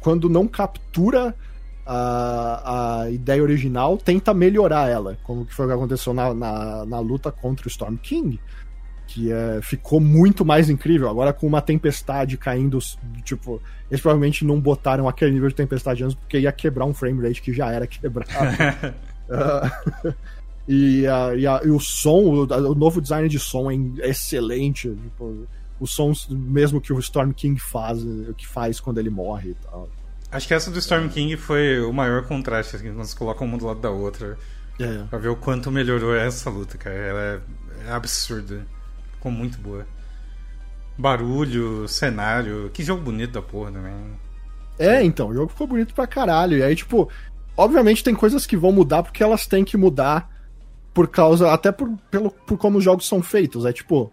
quando 0.00 0.28
não 0.28 0.46
captura 0.48 1.34
a, 1.86 3.02
a 3.02 3.10
ideia 3.10 3.42
original, 3.42 3.96
tenta 3.98 4.32
melhorar 4.32 4.88
ela, 4.88 5.18
como 5.22 5.44
que 5.44 5.54
foi 5.54 5.66
o 5.66 5.68
que 5.68 5.74
aconteceu 5.74 6.14
na, 6.14 6.32
na, 6.32 6.86
na 6.86 6.98
luta 7.00 7.30
contra 7.32 7.66
o 7.66 7.70
Storm 7.70 7.96
King. 7.96 8.40
Que 9.06 9.30
é, 9.30 9.60
ficou 9.60 10.00
muito 10.00 10.44
mais 10.44 10.70
incrível. 10.70 11.08
Agora 11.10 11.32
com 11.34 11.46
uma 11.46 11.60
tempestade 11.60 12.38
caindo, 12.38 12.78
tipo, 13.24 13.60
eles 13.90 14.00
provavelmente 14.00 14.44
não 14.44 14.58
botaram 14.58 15.06
aquele 15.08 15.32
nível 15.32 15.48
de 15.48 15.54
tempestade 15.54 16.02
antes 16.02 16.14
porque 16.14 16.38
ia 16.38 16.52
quebrar 16.52 16.86
um 16.86 16.94
frame 16.94 17.20
rate 17.26 17.42
que 17.42 17.52
já 17.52 17.70
era 17.70 17.86
quebrado. 17.86 18.30
Ah, 19.30 19.82
e, 20.68 21.06
a- 21.06 21.34
e 21.34 21.46
a- 21.46 21.60
e 21.64 21.70
o 21.70 21.78
som, 21.80 22.20
o, 22.22 22.42
o 22.46 22.74
novo 22.74 23.00
design 23.00 23.28
de 23.28 23.38
som 23.38 23.70
é 23.70 23.76
excelente. 24.08 24.88
Tipo, 24.88 25.46
os 25.80 25.92
sons 25.92 26.28
mesmo 26.30 26.80
que 26.80 26.92
o 26.92 26.98
Storm 27.00 27.32
King 27.32 27.58
faz, 27.60 28.02
o 28.02 28.32
que 28.34 28.46
faz 28.46 28.78
quando 28.80 28.98
ele 28.98 29.10
morre 29.10 29.50
e 29.50 29.54
tal. 29.54 29.88
Acho 30.30 30.48
que 30.48 30.54
essa 30.54 30.70
do 30.70 30.78
Storm 30.78 31.08
King 31.08 31.36
foi 31.36 31.80
o 31.80 31.92
maior 31.92 32.24
contraste, 32.26 32.76
assim, 32.76 32.92
quando 32.94 33.04
se 33.06 33.16
coloca 33.16 33.44
uma 33.44 33.58
do 33.58 33.66
lado 33.66 33.80
da 33.80 33.90
outra. 33.90 34.38
É. 34.80 35.04
Pra 35.10 35.18
ver 35.18 35.28
o 35.28 35.36
quanto 35.36 35.70
melhorou 35.70 36.14
essa 36.14 36.48
luta, 36.48 36.78
cara. 36.78 36.94
Ela 36.96 37.20
é, 37.20 37.40
é 37.88 37.92
absurda. 37.92 38.66
Ficou 39.14 39.30
muito 39.30 39.58
boa. 39.58 39.86
Barulho, 40.96 41.86
cenário. 41.88 42.70
Que 42.72 42.82
jogo 42.82 43.02
bonito 43.02 43.32
da 43.32 43.42
porra 43.42 43.72
também. 43.72 43.92
É, 44.78 45.02
então, 45.02 45.28
o 45.28 45.34
jogo 45.34 45.48
ficou 45.50 45.66
bonito 45.66 45.94
pra 45.94 46.06
caralho. 46.06 46.56
E 46.58 46.62
aí, 46.62 46.74
tipo, 46.76 47.08
obviamente 47.56 48.04
tem 48.04 48.14
coisas 48.14 48.46
que 48.46 48.56
vão 48.56 48.72
mudar 48.72 49.02
porque 49.02 49.22
elas 49.22 49.46
têm 49.46 49.64
que 49.64 49.76
mudar 49.76 50.30
por 50.94 51.08
causa. 51.08 51.52
Até 51.52 51.70
por, 51.72 51.88
pelo, 52.10 52.30
por 52.30 52.56
como 52.58 52.78
os 52.78 52.84
jogos 52.84 53.06
são 53.06 53.22
feitos. 53.22 53.64
É 53.64 53.72
tipo, 53.72 54.12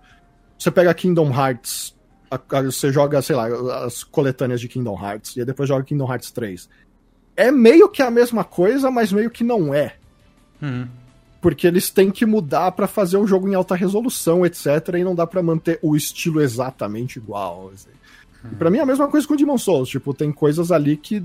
você 0.58 0.70
pega 0.72 0.94
Kingdom 0.94 1.30
Hearts, 1.34 1.96
a- 2.32 2.40
a- 2.58 2.62
você 2.64 2.92
joga, 2.92 3.22
sei 3.22 3.36
lá, 3.36 3.48
as 3.86 4.04
coletâneas 4.04 4.62
de 4.62 4.68
Kingdom 4.68 4.98
Hearts, 5.02 5.36
e 5.36 5.40
aí 5.42 5.46
depois 5.46 5.68
joga 5.70 5.84
Kingdom 5.84 6.10
Hearts 6.12 6.32
3. 6.32 6.70
É 7.36 7.52
meio 7.52 7.88
que 7.90 8.02
a 8.02 8.12
mesma 8.12 8.44
coisa, 8.44 8.92
mas 8.92 9.12
meio 9.14 9.30
que 9.30 9.44
não 9.44 9.74
é. 9.74 9.96
Uhum. 10.62 10.88
Porque 11.42 11.66
eles 11.66 11.90
têm 11.90 12.12
que 12.12 12.26
mudar 12.26 12.74
pra 12.74 12.86
fazer 12.86 13.16
o 13.16 13.26
jogo 13.26 13.48
em 13.48 13.56
alta 13.56 13.74
resolução, 13.76 14.46
etc. 14.46 14.68
E 14.98 15.04
não 15.06 15.16
dá 15.16 15.26
pra 15.26 15.42
manter 15.42 15.80
o 15.82 15.96
estilo 15.96 16.42
exatamente 16.42 17.18
igual. 17.18 17.72
Assim. 17.74 17.90
E 18.52 18.56
Pra 18.56 18.70
mim 18.70 18.80
é 18.80 18.82
a 18.82 18.86
mesma 18.86 19.08
coisa 19.08 19.26
com 19.26 19.36
o 19.36 19.38
Demon 19.38 19.58
Souls. 19.58 19.88
Tipo, 19.88 20.14
tem 20.14 20.34
coisas 20.34 20.70
ali 20.70 20.98
que. 20.98 21.24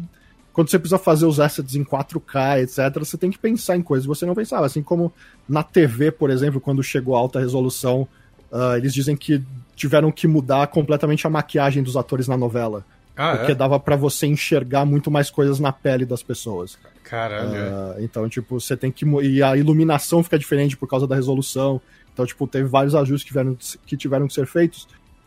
Quando 0.54 0.70
você 0.70 0.78
precisa 0.78 0.98
fazer 0.98 1.26
os 1.26 1.40
assets 1.40 1.74
em 1.74 1.82
4K, 1.82 2.62
etc., 2.62 3.00
você 3.00 3.18
tem 3.18 3.28
que 3.28 3.38
pensar 3.38 3.76
em 3.76 3.82
coisas 3.82 4.06
que 4.06 4.08
você 4.08 4.24
não 4.24 4.36
pensava. 4.36 4.64
Assim 4.64 4.84
como 4.84 5.12
na 5.48 5.64
TV, 5.64 6.12
por 6.12 6.30
exemplo, 6.30 6.60
quando 6.60 6.80
chegou 6.80 7.16
a 7.16 7.18
alta 7.18 7.40
resolução, 7.40 8.06
ah, 8.52 8.78
eles 8.78 8.94
dizem 8.94 9.16
que 9.16 9.42
tiveram 9.74 10.12
que 10.12 10.28
mudar 10.28 10.68
completamente 10.68 11.26
a 11.26 11.30
maquiagem 11.30 11.82
dos 11.82 11.96
atores 11.96 12.28
na 12.28 12.36
novela. 12.36 12.86
Ah, 13.16 13.36
porque 13.36 13.50
é? 13.50 13.54
dava 13.54 13.80
pra 13.80 13.96
você 13.96 14.28
enxergar 14.28 14.84
muito 14.84 15.10
mais 15.10 15.28
coisas 15.28 15.58
na 15.58 15.72
pele 15.72 16.06
das 16.06 16.22
pessoas. 16.22 16.78
Caralho. 17.02 17.50
Ah, 17.52 17.96
então, 17.98 18.28
tipo, 18.28 18.60
você 18.60 18.76
tem 18.76 18.92
que. 18.92 19.04
E 19.22 19.42
a 19.42 19.56
iluminação 19.56 20.22
fica 20.22 20.38
diferente 20.38 20.76
por 20.76 20.88
causa 20.88 21.04
da 21.04 21.16
resolução. 21.16 21.80
Então, 22.12 22.24
tipo, 22.24 22.46
teve 22.46 22.68
vários 22.68 22.94
ajustes 22.94 23.24
que 23.24 23.28
tiveram, 23.28 23.58
que 23.84 23.96
tiveram 23.96 24.28
que 24.28 24.34
ser 24.34 24.46
feitos. 24.46 24.86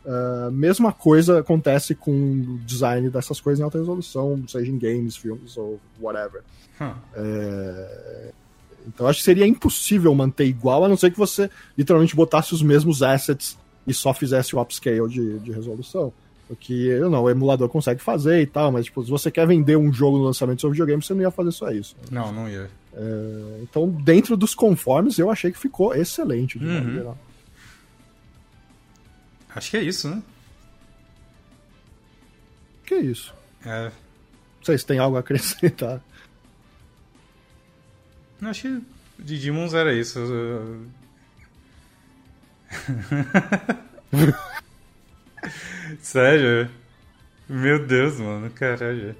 Ah, 0.09 0.49
mesma 0.53 0.93
coisa 0.93 1.39
acontece 1.39 1.93
com 1.93 2.11
o 2.11 2.57
design 2.65 3.09
dessas 3.09 3.41
coisas 3.41 3.59
em 3.59 3.63
alta 3.63 3.77
resolução, 3.77 4.41
seja 4.47 4.71
em 4.71 4.77
games, 4.77 5.17
filmes 5.17 5.57
ou 5.57 5.79
whatever. 5.99 6.41
Hum. 6.79 6.93
É, 7.15 8.31
Então, 8.87 9.05
acho 9.05 9.19
que 9.19 9.25
seria 9.25 9.45
impossível 9.45 10.15
manter 10.15 10.45
igual, 10.45 10.85
a 10.85 10.87
não 10.87 10.95
ser 10.95 11.11
que 11.11 11.17
você 11.17 11.49
literalmente 11.77 12.15
botasse 12.15 12.53
os 12.53 12.61
mesmos 12.61 13.03
assets 13.03 13.57
e 13.85 13.93
só 13.93 14.13
fizesse 14.13 14.55
o 14.55 14.61
upscale 14.61 15.09
de, 15.09 15.39
de 15.39 15.51
resolução. 15.51 16.13
O 16.49 16.55
que 16.55 16.87
eu 16.87 17.09
não, 17.09 17.23
o 17.23 17.29
emulador 17.29 17.67
consegue 17.67 18.01
fazer 18.01 18.39
e 18.41 18.45
tal, 18.45 18.71
mas 18.71 18.85
tipo, 18.85 19.03
se 19.03 19.09
você 19.11 19.29
quer 19.29 19.45
vender 19.45 19.75
um 19.75 19.91
jogo 19.91 20.17
no 20.17 20.23
lançamento 20.23 20.59
do 20.59 20.61
seu 20.61 20.71
videogame, 20.71 21.03
você 21.03 21.13
não 21.13 21.19
ia 21.21 21.31
fazer 21.31 21.51
só 21.51 21.69
isso. 21.69 21.97
Não, 22.09 22.31
não 22.31 22.47
ia. 22.49 22.69
Então, 23.61 23.89
dentro 23.89 24.37
dos 24.37 24.55
conformes, 24.55 25.19
eu 25.19 25.29
achei 25.29 25.51
que 25.51 25.59
ficou 25.59 25.93
excelente 25.93 26.57
de 26.57 26.65
Uhum. 26.65 26.93
geral. 26.93 27.17
Acho 29.57 29.71
que 29.71 29.77
é 29.77 29.81
isso, 29.81 30.07
né? 30.09 30.21
Que 32.85 32.95
isso? 32.95 33.33
É. 33.65 33.91
Vocês 34.61 34.83
têm 34.83 34.99
algo 34.99 35.17
a 35.17 35.21
acrescentar? 35.21 35.99
Não, 38.39 38.51
Acho 38.51 38.61
que 38.61 38.81
de 39.19 39.39
Demons 39.39 39.73
era 39.73 39.91
isso. 39.93 40.19
Sério? 46.01 46.69
Meu 47.49 47.85
Deus, 47.85 48.19
mano, 48.19 48.49
caralho. 48.51 49.15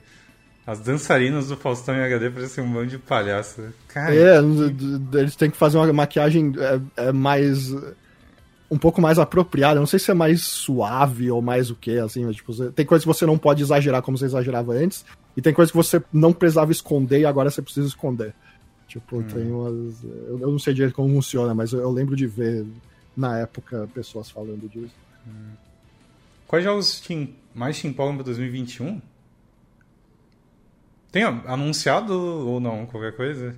As 0.65 0.79
dançarinas 0.81 1.47
do 1.47 1.55
Faustão 1.55 1.95
em 1.95 2.03
HD 2.03 2.29
parecem 2.29 2.63
um 2.63 2.71
bando 2.71 2.87
de 2.87 2.97
palhaço. 2.97 3.73
Cara, 3.87 4.13
É, 4.13 4.37
eles 5.19 5.35
têm 5.35 5.49
que 5.49 5.57
fazer 5.57 5.77
uma 5.77 5.91
maquiagem 5.93 6.53
é, 6.57 7.07
é 7.07 7.11
mais. 7.11 7.73
Um 8.69 8.77
pouco 8.77 9.01
mais 9.01 9.17
apropriada. 9.17 9.79
Não 9.79 9.87
sei 9.87 9.99
se 9.99 10.11
é 10.11 10.13
mais 10.13 10.41
suave 10.41 11.31
ou 11.31 11.41
mais 11.41 11.69
o 11.69 11.75
que, 11.75 11.97
assim, 11.97 12.25
mas, 12.25 12.35
tipo, 12.35 12.53
tem 12.71 12.85
coisas 12.85 13.03
que 13.03 13.13
você 13.13 13.25
não 13.25 13.37
pode 13.37 13.61
exagerar 13.61 14.01
como 14.01 14.17
você 14.17 14.25
exagerava 14.25 14.73
antes, 14.73 15.05
e 15.35 15.41
tem 15.41 15.53
coisas 15.53 15.71
que 15.71 15.77
você 15.77 16.01
não 16.11 16.33
precisava 16.33 16.71
esconder 16.71 17.19
e 17.19 17.25
agora 17.25 17.49
você 17.49 17.61
precisa 17.61 17.87
esconder. 17.87 18.33
Tipo, 18.87 19.21
tem 19.23 19.51
umas. 19.51 20.03
Eu, 20.03 20.39
eu 20.39 20.51
não 20.51 20.59
sei 20.59 20.73
direito 20.73 20.95
como 20.95 21.13
funciona, 21.13 21.53
mas 21.53 21.73
eu, 21.73 21.79
eu 21.79 21.91
lembro 21.91 22.15
de 22.15 22.25
ver 22.25 22.65
na 23.15 23.39
época 23.39 23.89
pessoas 23.93 24.29
falando 24.29 24.69
disso. 24.69 24.95
quais 26.47 26.63
jogos 26.63 27.01
te, 27.01 27.35
mais 27.53 27.77
te 27.77 27.87
empolgam 27.87 28.15
pra 28.15 28.25
2021? 28.25 29.01
Tem 31.11 31.23
anunciado 31.23 32.13
ou 32.13 32.59
não, 32.59 32.85
qualquer 32.85 33.15
coisa? 33.15 33.55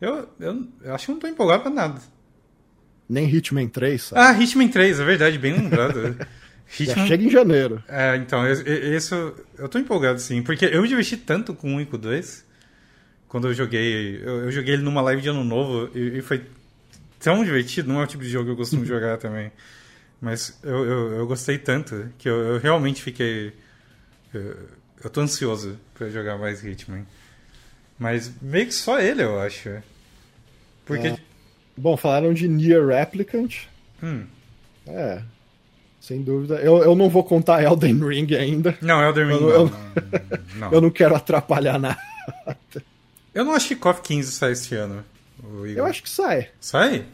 Eu, 0.00 0.28
eu, 0.38 0.66
eu 0.82 0.94
acho 0.94 1.06
que 1.06 1.12
não 1.12 1.18
tô 1.18 1.26
empolgado 1.26 1.62
pra 1.62 1.70
nada. 1.70 2.00
Nem 3.08 3.26
Hitman 3.28 3.68
3, 3.68 4.02
sabe? 4.02 4.20
Ah, 4.22 4.32
Hitman 4.42 4.68
3, 4.68 5.00
é 5.00 5.04
verdade, 5.04 5.38
bem 5.38 5.52
lembrado. 5.54 6.16
Já 6.78 6.92
Hitman 6.92 7.06
chega 7.06 7.24
em 7.24 7.30
janeiro. 7.30 7.82
É, 7.86 8.16
então, 8.16 8.46
eu- 8.46 8.62
eu- 8.62 8.96
isso 8.96 9.34
eu 9.58 9.68
tô 9.68 9.78
empolgado 9.78 10.18
sim, 10.20 10.42
porque 10.42 10.64
eu 10.64 10.82
me 10.82 10.88
diverti 10.88 11.16
tanto 11.16 11.54
com 11.54 11.68
o 11.72 11.76
1 11.76 11.80
e 11.82 11.86
com 11.86 11.96
o 11.96 11.98
2. 11.98 12.44
Quando 13.28 13.48
eu 13.48 13.54
joguei, 13.54 14.20
eu, 14.22 14.44
eu 14.44 14.50
joguei 14.52 14.74
ele 14.74 14.82
numa 14.82 15.00
live 15.02 15.20
de 15.20 15.28
ano 15.28 15.44
novo 15.44 15.90
e, 15.94 16.18
e 16.18 16.22
foi 16.22 16.42
tão 17.20 17.44
divertido, 17.44 17.88
não 17.92 18.00
é 18.00 18.04
o 18.04 18.06
tipo 18.06 18.22
de 18.22 18.30
jogo 18.30 18.46
que 18.46 18.50
eu 18.52 18.56
costumo 18.56 18.84
jogar 18.86 19.18
também. 19.18 19.50
Mas 20.20 20.58
eu, 20.62 20.84
eu, 20.84 21.12
eu 21.18 21.26
gostei 21.26 21.58
tanto 21.58 22.08
que 22.18 22.28
eu, 22.28 22.34
eu 22.54 22.58
realmente 22.58 23.02
fiquei. 23.02 23.52
Eu, 24.32 24.56
eu 25.04 25.10
tô 25.10 25.20
ansioso 25.20 25.78
pra 25.92 26.08
jogar 26.08 26.38
mais 26.38 26.64
Hitman. 26.64 27.04
Mas 27.98 28.32
meio 28.40 28.66
que 28.66 28.72
só 28.74 28.98
ele, 29.00 29.22
eu 29.22 29.38
acho. 29.40 29.68
Porque. 30.86 31.08
É. 31.08 31.16
Bom, 31.76 31.96
falaram 31.96 32.32
de 32.32 32.46
Nier 32.48 32.86
Replicant. 32.86 33.52
Hum, 34.02 34.24
É, 34.86 35.20
sem 36.00 36.22
dúvida. 36.22 36.56
Eu, 36.56 36.78
eu 36.82 36.94
não 36.94 37.08
vou 37.08 37.24
contar 37.24 37.62
Elden 37.62 37.98
Ring 38.06 38.34
ainda. 38.34 38.76
não, 38.82 39.02
Elder 39.02 39.26
Ring. 39.26 39.34
Eu- 39.34 39.40
não, 39.40 39.50
eu- 39.50 39.70
não, 40.54 40.60
não. 40.60 40.72
Eu 40.72 40.80
não 40.80 40.90
quero 40.90 41.14
atrapalhar 41.16 41.78
nada. 41.78 41.98
Eu 43.34 43.44
não 43.44 43.52
acho 43.52 43.68
que 43.68 43.76
KOF 43.76 44.02
15 44.02 44.30
sai 44.32 44.52
esse 44.52 44.74
ano. 44.74 45.04
Eu 45.74 45.84
acho 45.84 46.02
que 46.02 46.08
sai, 46.08 46.48
Sai? 46.60 47.04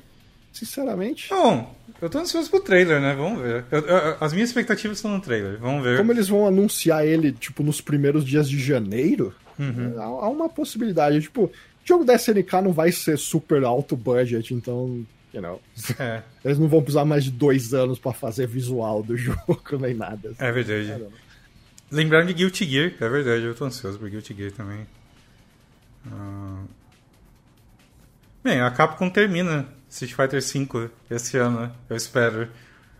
sinceramente. 0.53 1.29
Bom, 1.31 1.75
eu 2.01 2.09
tô 2.11 2.19
ansioso 2.19 2.51
pro 2.51 2.61
trailer, 2.61 3.01
né? 3.01 3.15
Vamos 3.15 3.41
ver. 3.43 3.65
Eu- 3.71 3.81
eu- 3.87 4.17
as 4.21 4.33
minhas 4.33 4.51
expectativas 4.51 4.99
estão 4.99 5.11
no 5.13 5.21
trailer. 5.21 5.59
Vamos 5.59 5.83
ver. 5.83 5.97
Como 5.99 6.13
eles 6.13 6.29
vão 6.29 6.47
anunciar 6.47 7.05
ele, 7.07 7.33
tipo, 7.33 7.63
nos 7.63 7.81
primeiros 7.81 8.25
dias 8.25 8.49
de 8.49 8.59
janeiro, 8.59 9.35
Uhum. 9.59 9.95
há, 9.99 10.05
há 10.05 10.29
uma 10.29 10.49
possibilidade. 10.49 11.21
Tipo, 11.23 11.51
o 11.85 11.89
jogo 11.89 12.05
da 12.05 12.15
SNK 12.15 12.53
não 12.63 12.73
vai 12.73 12.93
ser 12.93 13.19
super 13.19 13.65
alto 13.65 13.97
budget, 13.97 14.53
então, 14.55 15.05
you 15.33 15.41
know, 15.43 15.61
É, 15.99 16.23
eles 16.45 16.59
não 16.59 16.69
vão 16.69 16.81
precisar 16.83 17.05
mais 17.05 17.25
de 17.25 17.31
dois 17.31 17.73
anos 17.75 17.99
pra 17.99 18.13
fazer 18.13 18.47
visual 18.47 19.03
do 19.03 19.17
jogo, 19.19 19.63
nem 19.81 19.95
nada. 19.95 20.33
é 20.39 20.53
verdade. 20.53 20.89
Caramba. 20.89 21.11
Lembraram 21.91 22.27
de 22.27 22.35
Guilty 22.35 22.65
Gear, 22.67 22.93
é 23.01 23.09
verdade. 23.09 23.45
Eu 23.45 23.55
tô 23.55 23.65
ansioso 23.65 23.99
por 23.99 24.09
Guilty 24.09 24.33
Gear 24.35 24.53
também. 24.53 24.87
Ah, 26.11 26.63
Bem, 28.43 28.61
a 28.61 28.71
Capcom 28.71 29.11
termina 29.11 29.69
Street 29.91 30.15
Fighter 30.15 30.41
V 30.41 30.89
esse 31.11 31.37
ano, 31.37 31.71
eu 31.91 31.97
espero. 31.97 32.49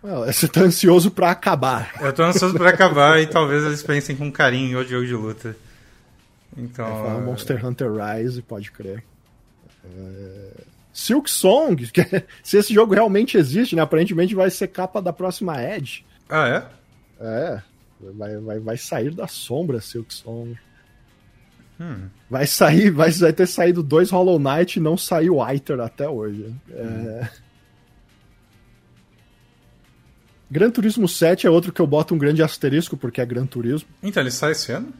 Well, 0.03 0.25
você 0.25 0.47
tá 0.47 0.61
ansioso 0.61 1.09
pra 1.09 1.31
acabar. 1.31 1.93
Eu 2.01 2.11
tô 2.13 2.23
ansioso 2.23 2.55
pra 2.55 2.69
acabar 2.69 3.19
e 3.21 3.27
talvez 3.27 3.63
eles 3.63 3.81
pensem 3.83 4.15
com 4.15 4.31
carinho 4.31 4.71
em 4.71 4.75
outro 4.75 4.91
jogo 4.91 5.05
de 5.07 5.13
luta. 5.15 5.55
Então. 6.57 7.17
É, 7.17 7.21
Monster 7.21 7.65
Hunter 7.65 7.91
Rise, 7.91 8.41
pode 8.41 8.71
crer. 8.71 9.03
É... 9.83 10.63
Silk 10.93 11.29
Song, 11.29 11.87
que, 11.91 12.01
se 12.43 12.57
esse 12.57 12.73
jogo 12.73 12.93
realmente 12.93 13.37
existe, 13.37 13.75
né? 13.75 13.81
Aparentemente 13.81 14.35
vai 14.35 14.49
ser 14.49 14.67
capa 14.67 15.01
da 15.01 15.13
próxima 15.13 15.61
Edge. 15.63 16.05
Ah, 16.29 16.47
é? 16.47 17.25
É. 17.25 17.61
Vai, 18.13 18.37
vai, 18.37 18.59
vai 18.59 18.77
sair 18.77 19.11
da 19.11 19.27
sombra 19.27 19.79
Silk 19.79 20.13
Song. 20.13 20.57
Hum. 21.79 22.09
Vai 22.29 22.45
sair, 22.45 22.91
vai, 22.91 23.11
vai 23.11 23.33
ter 23.33 23.47
saído 23.47 23.81
dois 23.81 24.11
Hollow 24.11 24.39
Knight 24.39 24.77
e 24.77 24.81
não 24.81 24.97
saiu 24.97 25.41
Aether 25.41 25.79
até 25.79 26.07
hoje. 26.07 26.53
É... 26.69 26.83
Hum. 26.83 27.27
Gran 30.49 30.69
Turismo 30.69 31.07
7 31.07 31.47
é 31.47 31.49
outro 31.49 31.71
que 31.71 31.81
eu 31.81 31.87
boto 31.87 32.13
um 32.13 32.17
grande 32.17 32.43
asterisco, 32.43 32.97
porque 32.97 33.21
é 33.21 33.25
Gran 33.25 33.45
Turismo. 33.45 33.87
Então, 34.03 34.21
ele 34.21 34.31
sai 34.31 34.51
esse 34.51 34.73
ano? 34.73 34.93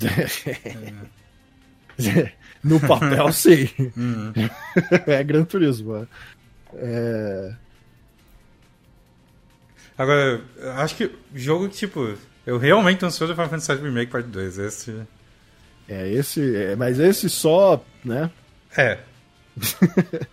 no 2.62 2.78
papel, 2.80 3.32
sim. 3.32 3.68
Uhum. 3.96 4.32
é 5.06 5.24
Gran 5.24 5.44
Turismo. 5.44 6.06
É... 6.74 7.54
Agora, 9.96 10.42
acho 10.76 10.96
que 10.96 11.10
jogo 11.34 11.68
tipo. 11.68 12.14
Eu 12.46 12.56
realmente 12.56 13.04
ansioso 13.04 13.34
Final 13.34 13.50
Fantasy 13.50 13.82
Remake 13.82 14.10
Part 14.10 14.28
2. 14.28 14.58
Esse. 14.58 15.02
É, 15.88 16.08
esse. 16.08 16.56
É, 16.56 16.74
mas 16.74 16.98
esse 16.98 17.28
só, 17.28 17.84
né? 18.04 18.30
É. 18.76 18.98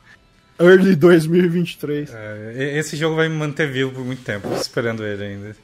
Early 0.59 0.95
2023. 0.95 2.11
É, 2.13 2.77
esse 2.77 2.95
jogo 2.95 3.15
vai 3.15 3.27
me 3.27 3.35
manter 3.35 3.71
vivo 3.71 3.91
por 3.91 4.05
muito 4.05 4.23
tempo, 4.23 4.51
esperando 4.53 5.05
ele 5.05 5.23
ainda. 5.23 5.55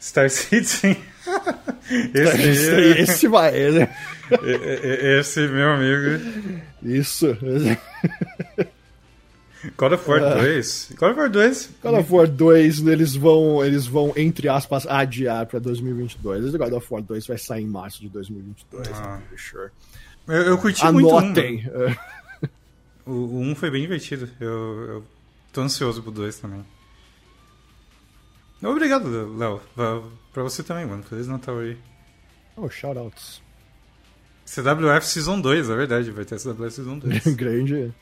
Star 0.00 0.30
Citizen. 0.30 0.96
esse, 2.14 3.00
esse 3.00 3.28
vai, 3.28 3.52
né? 3.70 3.96
Esse, 5.20 5.46
meu 5.46 5.70
amigo. 5.70 6.20
Isso. 6.82 7.36
God 9.76 9.92
of 9.92 10.10
War 10.10 10.20
2. 10.38 10.92
God 10.96 11.10
of 11.10 11.20
War 11.20 11.30
2. 11.30 11.70
God 11.82 11.94
of 11.94 12.12
War 12.12 12.28
2, 12.28 12.86
eles 12.86 13.14
vão, 13.14 13.64
eles 13.64 13.86
vão, 13.86 14.12
entre 14.16 14.48
aspas, 14.48 14.86
adiar 14.86 15.46
pra 15.46 15.58
2022. 15.58 16.44
Esse 16.44 16.58
God 16.58 16.72
of 16.72 16.86
War 16.90 17.02
2 17.02 17.26
vai 17.26 17.38
sair 17.38 17.62
em 17.62 17.68
março 17.68 18.00
de 18.00 18.08
2022, 18.08 18.88
ah. 18.92 19.20
Sure. 19.36 19.70
Eu, 20.26 20.42
eu 20.42 20.58
curti 20.58 20.84
Anotem. 20.84 21.64
muito 21.64 23.06
um. 23.06 23.12
o, 23.12 23.12
o 23.12 23.40
1 23.42 23.54
foi 23.54 23.70
bem 23.70 23.82
divertido. 23.82 24.28
Eu, 24.40 24.50
eu 24.88 25.04
tô 25.52 25.60
ansioso 25.60 26.02
pro 26.02 26.10
2 26.10 26.36
também. 26.38 26.64
Obrigado, 28.62 29.36
Léo. 29.36 29.60
Pra 30.32 30.42
você 30.42 30.62
também, 30.62 30.86
mano. 30.86 31.02
Feliz 31.02 31.26
Natal 31.26 31.58
aí. 31.58 31.76
Oh, 32.56 32.68
shoutouts. 32.68 33.42
CWF 34.44 35.06
Season 35.06 35.40
2, 35.40 35.70
é 35.70 35.76
verdade. 35.76 36.10
Vai 36.10 36.24
ter 36.24 36.38
CWF 36.38 36.70
Season 36.70 36.98
2. 36.98 37.26
Grande. 37.36 37.92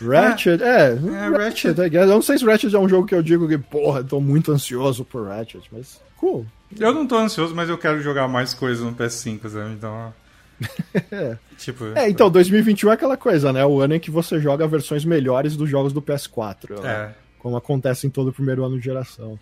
Ratchet, 0.00 0.62
é, 0.62 0.92
é, 0.92 1.28
Ratchet, 1.28 1.76
Ratchet. 1.76 1.94
Eu 1.96 2.06
não 2.06 2.22
sei 2.22 2.38
se 2.38 2.44
Ratchet 2.44 2.74
é 2.74 2.78
um 2.78 2.88
jogo 2.88 3.06
que 3.06 3.14
eu 3.14 3.22
digo 3.22 3.48
que, 3.48 3.58
porra, 3.58 4.04
tô 4.04 4.20
muito 4.20 4.52
ansioso 4.52 5.04
por 5.04 5.26
Ratchet, 5.26 5.68
mas 5.72 6.00
cool. 6.16 6.46
Eu 6.78 6.94
não 6.94 7.06
tô 7.06 7.16
ansioso, 7.16 7.54
mas 7.54 7.68
eu 7.68 7.76
quero 7.76 8.00
jogar 8.00 8.28
mais 8.28 8.54
coisas 8.54 8.84
no 8.84 8.94
PS5, 8.94 9.48
sabe? 9.48 9.72
Então. 9.72 10.14
é. 11.10 11.36
Tipo, 11.56 11.86
é, 11.96 12.08
então 12.08 12.30
2021 12.30 12.90
é 12.90 12.94
aquela 12.94 13.16
coisa, 13.16 13.52
né? 13.52 13.64
O 13.64 13.80
ano 13.80 13.94
em 13.94 14.00
que 14.00 14.10
você 14.10 14.38
joga 14.38 14.68
versões 14.68 15.04
melhores 15.04 15.56
dos 15.56 15.68
jogos 15.68 15.92
do 15.92 16.00
PS4. 16.00 16.80
Né? 16.80 17.14
É. 17.48 17.50
Como 17.50 17.56
acontece 17.56 18.06
em 18.06 18.10
todo 18.10 18.28
o 18.28 18.32
primeiro 18.32 18.64
ano 18.64 18.78
de 18.78 18.84
geração. 18.84 19.38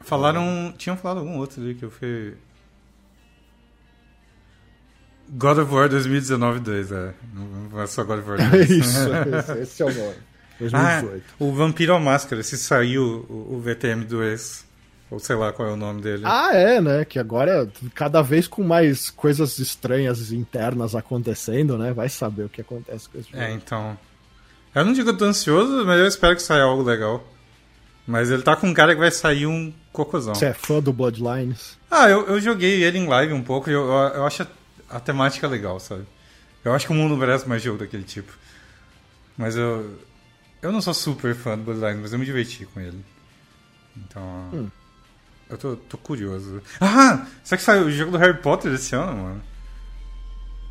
Falaram. 0.00 0.72
Tinham 0.76 0.96
falado 0.96 1.18
algum 1.18 1.36
outro 1.36 1.60
ali 1.62 1.74
que 1.74 1.84
eu 1.84 1.90
fui. 1.90 2.34
God 5.30 5.58
of 5.58 5.74
War 5.74 5.88
2019 5.88 6.60
2, 6.60 6.92
é. 6.92 7.14
Não 7.70 7.82
é 7.82 7.86
só 7.86 8.02
God 8.02 8.20
of 8.20 8.30
War 8.30 8.38
2. 8.50 8.70
Isso, 8.70 8.98
esse, 9.36 9.58
esse 9.60 9.82
é 9.82 9.84
o 9.84 9.94
nome. 9.94 10.14
2018. 10.58 11.24
Ah, 11.38 11.44
o 11.44 11.52
Vampiro 11.52 11.94
à 11.94 12.00
Máscara, 12.00 12.42
se 12.42 12.56
saiu 12.56 13.26
o, 13.28 13.56
o 13.56 13.60
VTM 13.60 14.04
2. 14.04 14.66
Ou 15.10 15.18
sei 15.18 15.36
lá 15.36 15.52
qual 15.52 15.68
é 15.68 15.72
o 15.72 15.76
nome 15.76 16.02
dele. 16.02 16.22
Ah, 16.26 16.54
é, 16.54 16.80
né? 16.80 17.04
Que 17.04 17.18
agora, 17.18 17.70
cada 17.94 18.20
vez 18.20 18.46
com 18.46 18.62
mais 18.62 19.08
coisas 19.08 19.58
estranhas 19.58 20.32
internas 20.32 20.94
acontecendo, 20.94 21.78
né? 21.78 21.92
Vai 21.92 22.08
saber 22.08 22.44
o 22.44 22.48
que 22.48 22.60
acontece 22.60 23.08
com 23.08 23.18
esse 23.18 23.30
jogo. 23.30 23.42
É, 23.42 23.52
então. 23.52 23.98
Eu 24.78 24.84
não 24.84 24.92
digo 24.92 25.06
que 25.06 25.10
eu 25.10 25.18
tô 25.18 25.24
ansioso, 25.24 25.84
mas 25.84 25.98
eu 25.98 26.06
espero 26.06 26.36
que 26.36 26.42
saia 26.42 26.62
algo 26.62 26.82
legal. 26.82 27.26
Mas 28.06 28.30
ele 28.30 28.42
tá 28.42 28.54
com 28.54 28.68
um 28.68 28.72
cara 28.74 28.94
que 28.94 29.00
vai 29.00 29.10
sair 29.10 29.44
um 29.44 29.72
cocôzão. 29.92 30.34
Você 30.34 30.46
é 30.46 30.54
fã 30.54 30.80
do 30.80 30.92
Bloodlines? 30.92 31.76
Ah, 31.90 32.08
eu, 32.08 32.26
eu 32.28 32.40
joguei 32.40 32.84
ele 32.84 32.96
em 32.96 33.08
live 33.08 33.32
um 33.32 33.42
pouco 33.42 33.68
e 33.68 33.72
eu, 33.72 33.82
eu, 33.82 34.14
eu 34.14 34.26
acho 34.26 34.44
a, 34.44 34.46
a, 34.96 35.00
temática 35.00 35.48
legal, 35.48 35.80
sabe? 35.80 36.04
Eu 36.64 36.72
acho 36.72 36.86
que 36.86 36.92
o 36.92 36.94
mundo 36.94 37.16
merece 37.16 37.48
mais 37.48 37.60
jogo 37.60 37.78
daquele 37.78 38.04
tipo. 38.04 38.32
Mas 39.36 39.56
eu. 39.56 39.98
Eu 40.62 40.70
não 40.70 40.80
sou 40.80 40.94
super 40.94 41.34
fã 41.34 41.58
do 41.58 41.64
Bloodlines, 41.64 42.00
mas 42.00 42.12
eu 42.12 42.18
me 42.18 42.24
diverti 42.24 42.64
com 42.66 42.80
ele. 42.80 43.04
Então. 43.96 44.22
Hum. 44.52 44.68
Eu 45.50 45.58
tô, 45.58 45.76
tô 45.76 45.98
curioso. 45.98 46.62
Ah! 46.80 47.26
Será 47.42 47.58
que 47.58 47.64
saiu 47.64 47.86
o 47.86 47.90
jogo 47.90 48.12
do 48.12 48.18
Harry 48.18 48.38
Potter 48.38 48.72
esse 48.72 48.94
ano, 48.94 49.22
mano? 49.22 49.42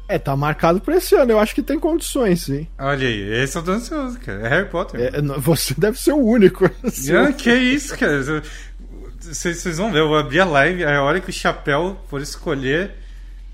É, 0.08 0.18
tá 0.18 0.36
marcado 0.36 0.80
pra 0.80 0.96
esse 0.96 1.16
ano. 1.16 1.32
Eu 1.32 1.40
acho 1.40 1.54
que 1.54 1.62
tem 1.62 1.80
condições, 1.80 2.44
sim. 2.44 2.68
Olha 2.80 3.08
aí, 3.08 3.44
esse 3.44 3.58
eu 3.58 3.64
tô 3.64 3.72
ansioso, 3.72 4.18
cara. 4.20 4.46
É 4.46 4.50
Harry 4.50 4.70
Potter. 4.70 5.02
É, 5.02 5.22
você 5.40 5.74
deve 5.78 6.00
ser 6.00 6.14
o 6.14 6.24
único. 6.24 6.66
Ah, 7.18 7.32
que 7.34 7.54
isso, 7.54 7.98
cara. 7.98 8.22
Vocês 9.20 9.78
vão 9.78 9.92
ver, 9.92 10.00
eu 10.00 10.08
vou 10.08 10.18
abrir 10.18 10.40
a 10.40 10.46
live, 10.46 10.86
a 10.86 11.02
hora 11.04 11.20
que 11.20 11.30
o 11.30 11.34
Chapéu 11.34 12.00
for 12.10 12.22
escolher 12.22 12.96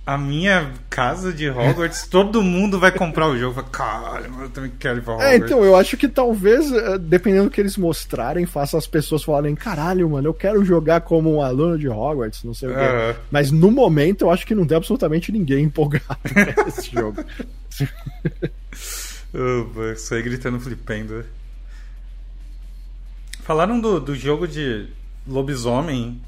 a 0.05 0.17
minha 0.17 0.73
casa 0.89 1.31
de 1.31 1.49
Hogwarts, 1.49 2.07
todo 2.11 2.41
mundo 2.41 2.77
vai 2.77 2.91
comprar 2.91 3.27
o 3.27 3.37
jogo. 3.37 3.63
Caralho, 3.63 4.41
eu 4.41 4.49
também 4.49 4.71
quero 4.77 4.99
ir 4.99 5.01
pra 5.01 5.13
é, 5.13 5.15
Hogwarts. 5.15 5.33
É, 5.33 5.37
então, 5.37 5.63
eu 5.63 5.75
acho 5.75 5.95
que 5.95 6.09
talvez, 6.09 6.71
eh, 6.71 6.97
dependendo 6.97 7.45
do 7.45 7.49
que 7.49 7.61
eles 7.61 7.77
mostrarem, 7.77 8.45
faça 8.45 8.77
as 8.77 8.85
pessoas 8.85 9.23
falarem: 9.23 9.55
caralho, 9.55 10.09
mano, 10.09 10.27
eu 10.27 10.33
quero 10.33 10.63
jogar 10.65 11.01
como 11.01 11.33
um 11.33 11.41
aluno 11.41 11.79
de 11.79 11.87
Hogwarts, 11.87 12.43
não 12.43 12.53
sei 12.53 12.69
o 12.69 12.73
quê. 12.73 13.15
Mas 13.31 13.49
no 13.49 13.71
momento, 13.71 14.25
eu 14.25 14.31
acho 14.31 14.45
que 14.45 14.53
não 14.53 14.67
tem 14.67 14.77
absolutamente 14.77 15.31
ninguém 15.31 15.65
empolgado 15.65 16.03
nesse 16.65 16.91
jogo. 16.91 17.23
isso 19.95 20.13
aí 20.13 20.21
gritando 20.21 20.59
flipendo. 20.59 21.25
Falaram 23.41 23.79
do, 23.79 23.99
do 23.99 24.15
jogo 24.15 24.47
de 24.47 24.87
lobisomem. 25.27 26.21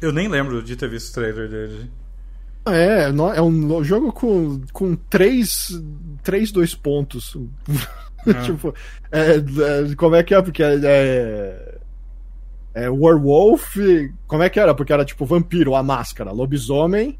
Eu 0.00 0.12
nem 0.12 0.28
lembro 0.28 0.62
de 0.62 0.76
ter 0.76 0.88
visto 0.88 1.10
o 1.10 1.14
trailer 1.14 1.48
dele. 1.48 1.90
É, 2.66 3.10
é 3.36 3.42
um 3.42 3.84
jogo 3.84 4.12
com, 4.12 4.62
com 4.72 4.96
três, 4.96 5.68
três 6.22 6.50
dois 6.50 6.74
pontos. 6.74 7.36
Ah. 8.26 8.40
tipo, 8.40 8.74
é, 9.12 9.32
é, 9.36 9.94
como 9.96 10.16
é 10.16 10.22
que 10.22 10.34
é? 10.34 10.40
Porque 10.40 10.62
é, 10.62 10.80
é, 10.82 11.78
é 12.72 12.88
Werewolf. 12.88 13.76
Como 14.26 14.42
é 14.42 14.48
que 14.48 14.58
era? 14.58 14.74
Porque 14.74 14.94
era 14.94 15.04
tipo 15.04 15.26
vampiro, 15.26 15.74
a 15.74 15.82
máscara, 15.82 16.32
lobisomem. 16.32 17.18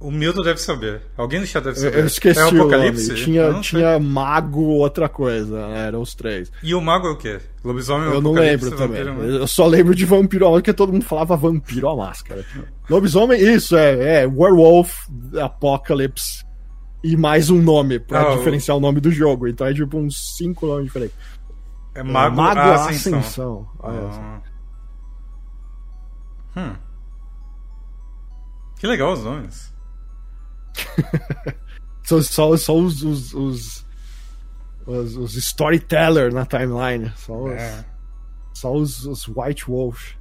O 0.00 0.10
Milton 0.10 0.40
deve 0.40 0.58
saber. 0.58 1.02
Alguém 1.14 1.40
do 1.40 1.46
chat 1.46 1.62
deve 1.62 1.78
saber. 1.78 1.98
Eu 1.98 2.06
esqueci 2.06 2.40
é 2.40 2.44
o 2.44 2.48
Apocalipse? 2.48 3.14
Tinha, 3.16 3.60
tinha 3.60 3.98
mago, 4.00 4.62
outra 4.62 5.10
coisa, 5.10 5.68
né? 5.68 5.88
Eram 5.88 6.00
os 6.00 6.14
três. 6.14 6.50
E 6.62 6.74
o 6.74 6.80
mago 6.80 7.06
é 7.06 7.10
o 7.10 7.16
quê? 7.18 7.38
Lobisomem 7.62 8.10
Eu 8.10 8.22
não 8.22 8.32
lembro 8.32 8.74
também. 8.74 9.02
Eu 9.02 9.46
só 9.46 9.66
lembro 9.66 9.94
de 9.94 10.06
vampiro, 10.06 10.50
porque 10.52 10.72
todo 10.72 10.90
mundo 10.90 11.04
falava 11.04 11.36
vampiro 11.36 11.86
a 11.86 11.94
máscara. 11.94 12.46
Lobisomem, 12.88 13.38
isso, 13.38 13.76
é, 13.76 14.22
é 14.22 14.26
Werewolf, 14.26 14.90
Apocalypse 15.38 16.44
e 17.04 17.14
mais 17.14 17.50
um 17.50 17.60
nome 17.60 17.98
pra 17.98 18.32
ah, 18.32 18.36
diferenciar 18.36 18.76
o... 18.76 18.78
o 18.78 18.82
nome 18.82 19.00
do 19.00 19.10
jogo. 19.10 19.48
Então 19.48 19.66
é 19.66 19.74
tipo 19.74 19.98
uns 19.98 20.36
cinco 20.36 20.66
nomes 20.66 20.86
diferentes. 20.86 21.16
É 21.94 22.02
Mago, 22.02 22.34
é, 22.34 22.36
Mago 22.36 22.60
Ascensão. 22.60 23.18
Ascensão. 23.18 23.68
Ah. 23.82 24.40
Hum. 26.56 26.72
Que 28.78 28.86
legal 28.86 29.12
os 29.12 29.22
nomes. 29.22 29.69
só, 32.04 32.20
só, 32.20 32.56
só 32.56 32.76
os, 32.76 33.02
os, 33.02 33.34
os, 33.34 33.86
os, 34.86 35.16
os 35.16 35.36
storyteller 35.36 36.32
na 36.32 36.46
timeline. 36.46 37.12
Só 37.16 37.44
os, 37.44 37.52
é. 37.52 37.84
só 38.54 38.72
os, 38.72 39.04
os 39.04 39.28
White 39.28 39.66
Wolf. 39.66 40.14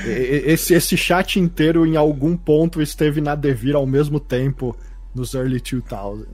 esse, 0.06 0.74
esse 0.74 0.96
chat 0.96 1.40
inteiro 1.40 1.84
em 1.84 1.96
algum 1.96 2.36
ponto 2.36 2.80
esteve 2.80 3.20
na 3.20 3.34
Devir 3.34 3.74
ao 3.74 3.86
mesmo 3.86 4.20
tempo 4.20 4.76
nos 5.14 5.34
early 5.34 5.60
2000s. 5.60 6.26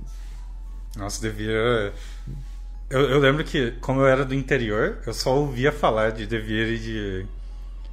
Nossa, 0.97 1.21
Devir 1.21 1.51
Eu, 2.91 3.01
eu 3.11 3.19
lembro 3.19 3.45
que, 3.45 3.73
como 3.81 4.01
eu 4.01 4.07
era 4.07 4.25
do 4.25 4.35
interior, 4.35 4.99
eu 5.07 5.13
só 5.13 5.37
ouvia 5.37 5.73
falar 5.73 6.11
de 6.11 6.27
Devir 6.27 6.69
e 6.69 6.79
de 6.79 7.27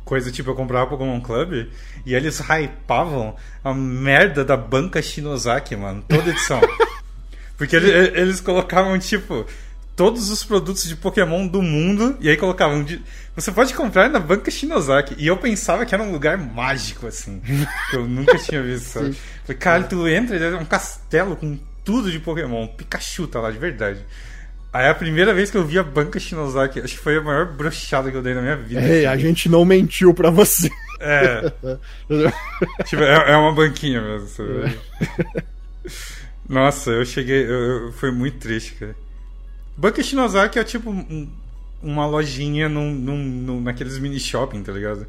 coisa 0.04 0.32
tipo, 0.32 0.50
eu 0.50 0.56
comprava 0.56 0.90
Pokémon 0.90 1.20
Club 1.22 1.68
e 2.06 2.14
eles 2.14 2.40
hypavam 2.40 3.36
a 3.64 3.74
merda 3.74 4.44
da 4.44 4.58
banca 4.58 5.02
Shinozaki, 5.02 5.76
mano, 5.76 6.04
toda 6.08 6.30
edição. 6.30 6.60
Porque 7.58 7.76
eles, 7.76 8.12
eles 8.16 8.42
colocavam, 8.42 8.98
tipo, 9.00 9.46
todos 9.96 10.30
os 10.30 10.44
produtos 10.44 10.88
de 10.88 10.96
Pokémon 10.96 11.48
do 11.48 11.62
mundo 11.62 12.18
e 12.20 12.30
aí 12.30 12.38
colocavam. 12.38 12.84
De... 12.84 13.02
Você 13.36 13.52
pode 13.52 13.74
comprar 13.74 14.10
na 14.10 14.20
banca 14.20 14.52
Shinozaki. 14.52 15.16
E 15.18 15.28
eu 15.28 15.38
pensava 15.38 15.86
que 15.86 15.94
era 15.94 16.04
um 16.04 16.12
lugar 16.12 16.38
mágico, 16.38 17.08
assim. 17.08 17.42
que 17.90 17.96
eu 17.96 18.08
nunca 18.08 18.38
tinha 18.38 18.62
visto. 18.62 18.94
Falei, 18.94 19.58
cara, 19.60 19.84
tu 19.84 20.08
entra 20.08 20.36
e 20.36 20.44
é 20.44 20.56
um 20.56 20.66
castelo 20.66 21.36
com 21.36 21.58
tudo 21.84 22.12
de 22.12 22.20
Pokémon. 22.20 22.68
Pikachu 22.68 23.28
tá 23.28 23.40
lá, 23.40 23.52
de 23.52 23.60
verdade. 23.60 24.04
Aí 24.74 24.88
a 24.88 24.96
primeira 24.96 25.36
vez 25.36 25.52
que 25.52 25.58
eu 25.58 25.64
vi 25.64 25.78
a 25.78 25.84
banca 25.84 26.20
Shinozaki, 26.20 26.80
acho 26.80 26.96
que 26.96 27.04
foi 27.04 27.18
a 27.18 27.22
maior 27.22 27.46
brochada 27.46 28.10
que 28.10 28.18
eu 28.18 28.24
dei 28.24 28.34
na 28.34 28.42
minha 28.42 28.58
vida. 28.58 28.82
Ei, 28.82 29.06
assim. 29.06 29.14
a 29.14 29.18
gente 29.18 29.48
não 29.48 29.64
mentiu 29.64 30.16
pra 30.16 30.32
você. 30.32 30.68
É. 31.00 31.52
tipo, 32.86 33.04
é, 33.04 33.34
é, 33.34 33.38
uma 33.38 33.54
banquinha 33.54 34.02
mesmo. 34.02 34.28
Sabe? 34.28 34.80
Nossa, 36.50 36.90
eu 36.90 37.06
cheguei. 37.06 37.46
Eu, 37.46 37.52
eu, 37.52 37.94
foi 37.94 38.12
muito 38.12 38.40
triste, 38.40 38.74
cara. 38.74 38.96
Banca 39.78 40.02
Shinozaki 40.02 40.58
é 40.58 40.64
tipo 40.64 40.90
um, 40.90 41.30
uma 41.82 42.08
lojinha 42.08 42.68
num, 42.68 42.92
num, 42.92 43.18
num, 43.18 43.62
naqueles 43.62 44.00
mini 44.00 44.20
shopping, 44.20 44.64
tá 44.64 44.72
ligado? 44.72 45.06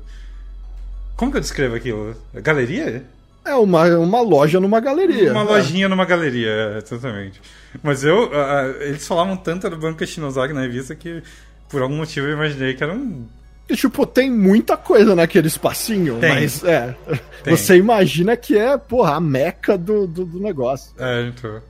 Como 1.16 1.30
que 1.30 1.38
eu 1.38 1.42
descrevo 1.42 1.74
aquilo? 1.74 2.14
Galeria? 2.34 3.02
É 3.44 3.54
uma, 3.54 3.84
uma 3.98 4.20
loja 4.22 4.58
numa 4.58 4.80
galeria. 4.80 5.32
Uma 5.32 5.42
é. 5.42 5.44
lojinha 5.44 5.88
numa 5.88 6.04
galeria, 6.04 6.48
é, 6.48 6.78
exatamente. 6.78 7.40
Mas 7.82 8.02
eu. 8.02 8.28
Uh, 8.28 8.82
eles 8.82 9.06
falavam 9.06 9.36
tanto 9.36 9.68
da 9.68 9.76
Banca 9.76 10.06
Shinozaki 10.06 10.54
na 10.54 10.62
revista 10.62 10.94
que 10.94 11.22
por 11.68 11.82
algum 11.82 11.96
motivo 11.96 12.26
eu 12.26 12.32
imaginei 12.32 12.74
que 12.74 12.82
era 12.82 12.92
um. 12.92 13.26
E, 13.68 13.76
tipo, 13.76 14.06
tem 14.06 14.30
muita 14.30 14.76
coisa 14.76 15.14
naquele 15.14 15.46
espacinho, 15.46 16.18
Tem. 16.20 16.34
mas 16.34 16.62
é. 16.64 16.94
Tem. 17.42 17.56
Você 17.56 17.76
imagina 17.76 18.36
que 18.36 18.56
é, 18.58 18.76
porra, 18.76 19.16
a 19.16 19.20
meca 19.20 19.76
do, 19.76 20.06
do, 20.06 20.24
do 20.24 20.40
negócio. 20.40 20.94
É, 20.98 21.28
então. 21.28 21.62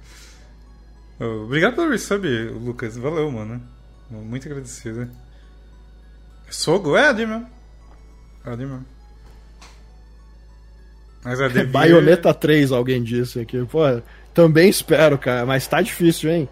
Obrigado 1.44 1.76
pelo 1.76 1.90
resub, 1.90 2.26
Lucas. 2.64 2.96
Valeu, 2.96 3.30
mano. 3.30 3.62
Muito 4.10 4.46
agradecido. 4.46 5.08
Sogo? 6.50 6.96
É, 6.96 7.08
Adi 7.08 7.26
mesmo. 7.26 8.84
Mas 11.24 11.40
a 11.40 11.48
Devir... 11.48 11.70
Baioneta 11.70 12.34
3, 12.34 12.70
alguém 12.72 13.02
disse 13.02 13.40
aqui. 13.40 13.64
Pô, 13.64 13.80
também 14.32 14.68
espero, 14.68 15.16
cara, 15.18 15.46
mas 15.46 15.66
tá 15.66 15.80
difícil, 15.80 16.30
hein? 16.30 16.48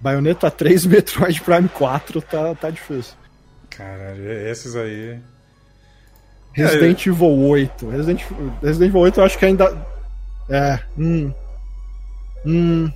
Baioneta 0.00 0.50
3 0.50 0.84
Metroid 0.86 1.40
Prime 1.40 1.68
4 1.68 2.22
tá, 2.22 2.54
tá 2.54 2.70
difícil. 2.70 3.14
Caralho, 3.70 4.30
esses 4.30 4.74
aí. 4.74 5.18
Resident 6.52 7.06
é, 7.06 7.10
Evil 7.10 7.38
8. 7.38 7.88
Resident, 7.90 8.22
Resident 8.62 8.88
Evil 8.88 9.00
8 9.00 9.20
eu 9.20 9.24
acho 9.24 9.38
que 9.38 9.44
ainda. 9.44 9.86
É. 10.48 10.80
Hum. 10.96 11.32
Hum. 12.44 12.92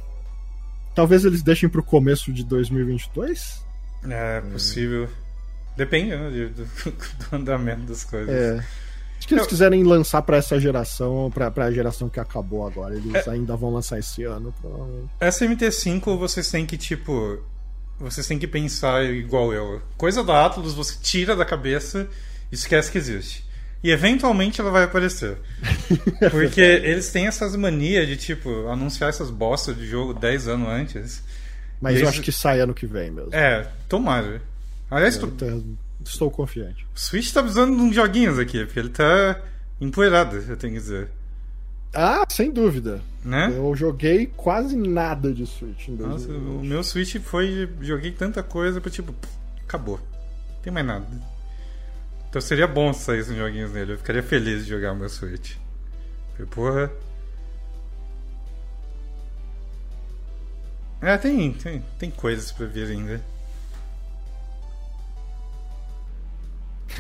Talvez 0.95 1.25
eles 1.25 1.43
deixem 1.43 1.69
pro 1.69 1.83
começo 1.83 2.33
de 2.33 2.45
2022? 2.45 3.65
É 4.09 4.41
possível. 4.41 5.09
Depende 5.77 6.17
né, 6.17 6.31
do, 6.31 6.65
do, 7.31 7.37
andamento 7.37 7.83
das 7.83 8.05
coisas. 8.05 8.35
É. 8.35 8.65
Se 9.29 9.35
eles 9.35 9.47
quiserem 9.47 9.83
lançar 9.85 10.23
para 10.23 10.37
essa 10.37 10.59
geração, 10.59 11.31
pra, 11.33 11.51
pra 11.51 11.71
geração 11.71 12.09
que 12.09 12.19
acabou 12.19 12.67
agora, 12.67 12.95
eles 12.97 13.15
é. 13.15 13.31
ainda 13.31 13.57
vão 13.57 13.73
lançar 13.73 13.99
esse 13.99 14.25
ano, 14.25 14.53
provavelmente. 14.61 15.11
Essa 15.21 15.47
MT5 15.47 16.17
vocês 16.19 16.51
têm 16.51 16.67
que, 16.67 16.77
tipo. 16.77 17.39
Vocês 17.99 18.27
têm 18.27 18.39
que 18.39 18.49
pensar 18.49 19.05
igual 19.05 19.53
eu. 19.53 19.81
Coisa 19.97 20.25
da 20.25 20.45
Atlas 20.45 20.73
você 20.73 20.97
tira 21.01 21.37
da 21.37 21.45
cabeça 21.45 22.09
e 22.51 22.55
esquece 22.55 22.91
que 22.91 22.99
existe. 22.99 23.45
E 23.83 23.91
eventualmente 23.91 24.61
ela 24.61 24.71
vai 24.71 24.85
aparecer. 24.85 25.39
Porque 26.31 26.61
eles 26.61 27.11
têm 27.11 27.27
essas 27.27 27.55
manias 27.57 28.07
de, 28.07 28.17
tipo, 28.17 28.69
anunciar 28.69 29.11
essas 29.11 29.31
bostas 29.31 29.77
de 29.77 29.87
jogo 29.87 30.15
10 30.15 30.49
anos 30.49 30.69
antes. 30.69 31.23
Mas 31.81 32.01
eu 32.01 32.09
acho 32.09 32.23
que 32.23 32.33
sai 32.33 32.61
ano 32.61 32.75
que 32.75 32.87
vem 32.87 33.11
mesmo. 33.11 33.35
É, 33.35 33.69
tomara. 33.89 34.41
Aliás, 34.91 35.17
tô... 35.17 35.29
estou 36.11 36.31
confiante. 36.31 36.87
O 36.95 36.99
Switch 36.99 37.33
tá 37.33 37.43
precisando 37.43 37.77
de 37.77 37.83
uns 37.83 37.95
joguinhos 37.95 38.39
aqui, 38.39 38.65
porque 38.65 38.79
ele 38.79 38.89
tá 38.89 39.41
empoeirado, 39.81 40.37
eu 40.37 40.57
tenho 40.57 40.75
que 40.75 40.81
dizer. 40.81 41.11
Ah, 41.95 42.25
sem 42.29 42.51
dúvida. 42.51 43.03
Né? 43.25 43.53
Eu 43.55 43.75
joguei 43.77 44.27
quase 44.27 44.77
nada 44.77 45.33
de 45.33 45.47
Switch 45.47 45.89
em 45.89 45.93
Nossa, 45.93 46.29
o 46.29 46.65
meu 46.65 46.83
Switch 46.83 47.17
foi. 47.21 47.69
Joguei 47.81 48.11
tanta 48.11 48.43
coisa 48.43 48.81
pra 48.81 48.91
tipo. 48.91 49.15
Acabou. 49.63 49.99
Não 49.99 50.63
tem 50.63 50.73
mais 50.73 50.87
nada. 50.87 51.07
Então 52.29 52.41
seria 52.41 52.67
bom 52.67 52.93
se 52.93 53.05
saíssem 53.05 53.37
joguinhos 53.37 53.73
nele. 53.73 53.93
Eu 53.93 53.99
ficaria 53.99 54.23
feliz 54.23 54.65
de 54.65 54.71
jogar 54.71 54.93
o 54.93 54.97
meu 54.97 55.09
Switch. 55.09 55.57
Porque, 56.31 56.47
porra. 56.47 56.91
É, 61.01 61.19
tem, 61.19 61.53
tem, 61.53 61.85
tem 61.99 62.11
coisas 62.11 62.51
pra 62.51 62.65
vir 62.65 62.87
ainda. 62.87 63.21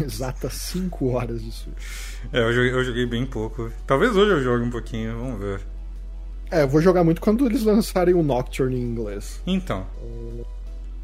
Exatas 0.04 0.52
5 0.54 1.10
horas 1.10 1.42
de 1.42 1.50
Switch. 1.50 1.76
É, 2.32 2.40
eu 2.40 2.52
joguei, 2.52 2.72
eu 2.72 2.84
joguei 2.84 3.06
bem 3.06 3.26
pouco. 3.26 3.70
Talvez 3.86 4.16
hoje 4.16 4.30
eu 4.32 4.42
jogue 4.42 4.64
um 4.64 4.70
pouquinho, 4.70 5.18
vamos 5.18 5.40
ver. 5.40 5.60
É, 6.50 6.62
eu 6.62 6.68
vou 6.68 6.80
jogar 6.80 7.02
muito 7.02 7.20
quando 7.20 7.46
eles 7.46 7.62
lançarem 7.62 8.14
o 8.14 8.22
Nocturne 8.22 8.76
em 8.76 8.82
inglês. 8.82 9.40
Então. 9.46 9.86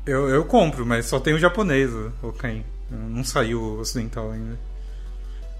Eu, 0.06 0.28
eu 0.28 0.44
compro, 0.44 0.85
mas 0.87 1.06
só 1.06 1.19
tem 1.19 1.35
o 1.35 1.38
japonês, 1.38 1.90
o 2.22 2.33
Ken. 2.33 2.62
Não 2.90 3.22
saiu 3.24 3.60
o 3.60 3.81
ocidental 3.81 4.31
ainda. 4.31 4.58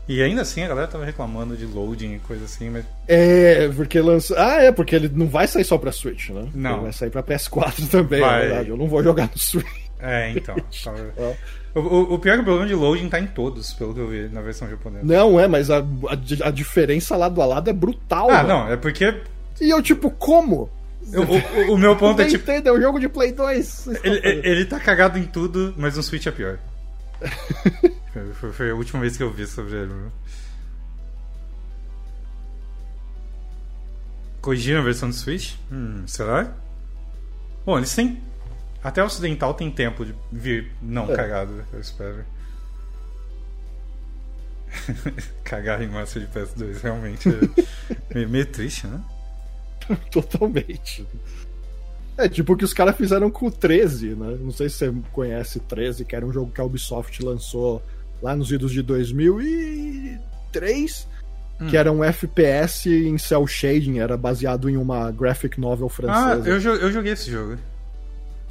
E 0.09 0.23
ainda 0.23 0.41
assim 0.41 0.63
a 0.63 0.69
galera 0.69 0.87
tava 0.89 1.05
reclamando 1.05 1.55
de 1.55 1.67
loading 1.67 2.15
e 2.15 2.19
coisa 2.21 2.45
assim, 2.47 2.71
mas. 2.71 2.85
É, 3.07 3.69
porque 3.69 4.01
lança. 4.01 4.35
Ah, 4.39 4.63
é, 4.63 4.73
porque 4.73 4.97
ele 4.97 5.11
não 5.11 5.27
vai 5.29 5.47
sair 5.47 5.65
só 5.65 5.77
pra 5.77 5.93
Switch, 5.93 6.31
né? 6.31 6.49
Não. 6.55 6.73
Ele 6.77 6.83
vai 6.85 6.93
sair 6.95 7.11
pra 7.11 7.23
PS4 7.23 7.89
também, 7.91 8.21
Vai. 8.21 8.31
na 8.31 8.39
verdade. 8.39 8.69
Eu 8.71 8.77
não 8.79 8.89
vou 8.89 9.03
jogar 9.03 9.31
no 9.31 9.39
Switch. 9.39 9.67
É, 9.99 10.31
então. 10.31 10.57
Tá- 10.83 10.95
É. 11.19 11.37
o, 11.79 11.87
o, 12.11 12.15
o 12.15 12.19
pior 12.19 12.33
é 12.33 12.37
que 12.37 12.43
o 12.43 12.45
problema 12.45 12.67
de 12.69 12.75
loading 12.75 13.09
tá 13.09 13.19
em 13.21 13.27
todos, 13.27 13.73
pelo 13.75 13.95
que 13.95 14.01
eu 14.01 14.09
vi 14.09 14.29
na 14.29 14.41
versão 14.41 14.69
japonesa. 14.69 15.05
Não, 15.05 15.39
é, 15.39 15.47
mas 15.49 15.71
a, 15.71 15.79
a, 15.79 16.47
a 16.49 16.51
diferença 16.51 17.17
lado 17.17 17.41
a 17.41 17.47
lado 17.47 17.71
é 17.71 17.73
brutal. 17.73 18.31
Ah, 18.31 18.43
mano. 18.43 18.49
não, 18.49 18.69
é 18.73 18.77
porque. 18.77 19.23
E 19.61 19.71
eu, 19.71 19.83
tipo, 19.83 20.11
como? 20.11 20.71
eu- 21.13 21.23
o, 21.23 21.75
o, 21.75 21.79
meu 21.79 21.97
ponto 21.97 22.21
é 22.23 22.27
tipo. 22.27 22.43
entendo, 22.51 22.69
é 22.69 22.73
um 22.73 22.81
jogo 22.81 22.99
de 23.01 23.09
Play 23.09 23.33
2. 23.33 23.67
Vocês 23.67 23.97
estão 23.97 24.13
Ele, 24.13 24.49
ele 24.49 24.65
tá 24.65 24.79
cagado 24.79 25.19
em 25.19 25.25
tudo, 25.25 25.75
mas 25.77 25.97
no 25.97 26.03
Switch 26.03 26.27
é 26.27 26.31
pior. 26.31 26.59
foi, 28.35 28.53
foi- 28.53 28.71
a 28.71 28.75
última 28.75 29.01
vez 29.01 29.17
que 29.17 29.23
eu 29.23 29.31
vi 29.33 29.47
sobre 29.47 29.77
ele. 29.77 29.93
meu. 29.93 30.13
Corrigiram 34.41 34.81
a 34.81 34.85
versão 34.85 35.09
do 35.09 35.15
Switch? 35.15 35.55
Hum, 35.71 36.05
será? 36.07 36.53
Bom, 37.67 37.77
eles 37.77 37.95
têm. 37.95 38.23
Até 38.89 39.03
o 39.03 39.07
ocidental 39.07 39.53
tem 39.53 39.71
tempo 39.71 40.07
de 40.07 40.15
vir 40.33 40.71
não 40.81 41.13
É. 41.13 41.17
cagado, 41.17 41.63
eu 41.73 41.81
espero. 41.81 42.25
Cagar 45.45 45.83
em 45.83 45.89
massa 45.89 46.21
de 46.21 46.27
PS2 46.27 46.81
realmente 46.83 47.27
é 47.29 47.33
meio, 48.15 48.29
meio 48.29 48.47
triste, 48.47 48.87
né? 48.87 49.01
Totalmente. 50.11 51.07
É 52.17 52.29
tipo 52.29 52.53
o 52.53 52.57
que 52.57 52.65
os 52.65 52.73
caras 52.75 52.97
fizeram 52.97 53.31
com 53.31 53.47
o 53.47 53.51
13, 53.51 54.15
né? 54.15 54.37
Não 54.41 54.51
sei 54.51 54.69
se 54.71 54.77
você 54.79 54.93
conhece 55.13 55.61
13, 55.61 56.05
que 56.05 56.17
era 56.17 56.27
um 56.27 56.33
jogo 56.33 56.51
que 56.51 56.61
a 56.61 56.65
Ubisoft 56.65 57.23
lançou 57.23 57.81
lá 58.23 58.35
nos 58.35 58.51
idos 58.51 58.73
de 58.73 58.83
2003, 58.83 61.07
que 61.71 61.77
era 61.77 61.93
um 61.93 62.03
FPS 62.03 62.89
em 62.89 63.17
cel 63.19 63.47
shading, 63.47 63.99
era 63.99 64.17
baseado 64.17 64.69
em 64.71 64.77
uma 64.77 65.11
graphic 65.11 65.61
novel 65.61 65.87
Ah, 65.87 65.91
francesa. 65.91 66.49
eu, 66.49 66.59
jo- 66.59 66.75
eu 66.77 66.91
joguei 66.93 67.13
esse 67.13 67.31
jogo. 67.31 67.57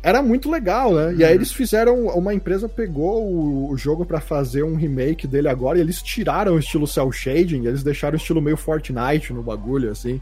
Era 0.07 0.21
muito 0.21 0.49
legal, 0.49 0.93
né? 0.93 1.13
E 1.15 1.25
aí 1.25 1.35
eles 1.35 1.51
fizeram. 1.51 2.05
Uma 2.07 2.33
empresa 2.33 2.69
pegou 2.69 3.29
o, 3.29 3.69
o 3.69 3.77
jogo 3.77 4.05
pra 4.05 4.21
fazer 4.21 4.63
um 4.63 4.77
remake 4.77 5.27
dele 5.27 5.49
agora 5.49 5.77
e 5.77 5.81
eles 5.81 6.01
tiraram 6.01 6.53
o 6.53 6.59
estilo 6.59 6.87
cel 6.87 7.11
shading, 7.11 7.65
eles 7.65 7.83
deixaram 7.83 8.13
o 8.13 8.17
estilo 8.17 8.41
meio 8.41 8.55
Fortnite 8.55 9.33
no 9.33 9.43
bagulho, 9.43 9.91
assim. 9.91 10.21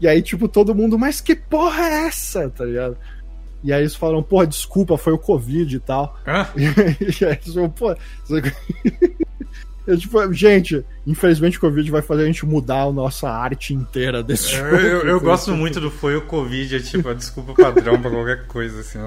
E 0.00 0.06
aí, 0.06 0.22
tipo, 0.22 0.46
todo 0.46 0.76
mundo, 0.76 0.96
mas 0.96 1.20
que 1.20 1.34
porra 1.34 1.82
é 1.82 2.06
essa? 2.06 2.48
Tá 2.50 2.64
ligado? 2.64 2.96
E 3.64 3.72
aí 3.72 3.82
eles 3.82 3.96
falaram, 3.96 4.22
porra, 4.22 4.46
desculpa, 4.46 4.96
foi 4.96 5.12
o 5.12 5.18
Covid 5.18 5.74
e 5.74 5.80
tal. 5.80 6.16
Ah, 6.24 6.48
E 6.56 6.64
aí 7.24 7.32
eles 7.32 7.52
falaram, 7.52 7.70
pô. 7.70 7.96
Eu, 9.86 9.96
tipo, 9.96 10.32
gente, 10.32 10.84
infelizmente 11.06 11.58
o 11.58 11.60
Covid 11.60 11.88
vai 11.90 12.02
fazer 12.02 12.24
a 12.24 12.26
gente 12.26 12.44
mudar 12.44 12.82
a 12.82 12.92
nossa 12.92 13.28
arte 13.30 13.72
inteira 13.72 14.22
desse 14.22 14.54
eu, 14.54 14.70
jogo. 14.70 14.76
eu, 14.76 15.00
eu 15.06 15.20
Foi 15.20 15.28
gosto 15.28 15.52
muito 15.52 15.80
do 15.80 15.90
foi 15.90 16.16
o 16.16 16.22
Covid, 16.22 16.76
é 16.76 16.80
tipo 16.80 17.08
a 17.08 17.14
desculpa 17.14 17.54
padrão 17.54 18.00
pra 18.00 18.10
qualquer 18.10 18.46
coisa, 18.46 18.80
assim. 18.80 18.98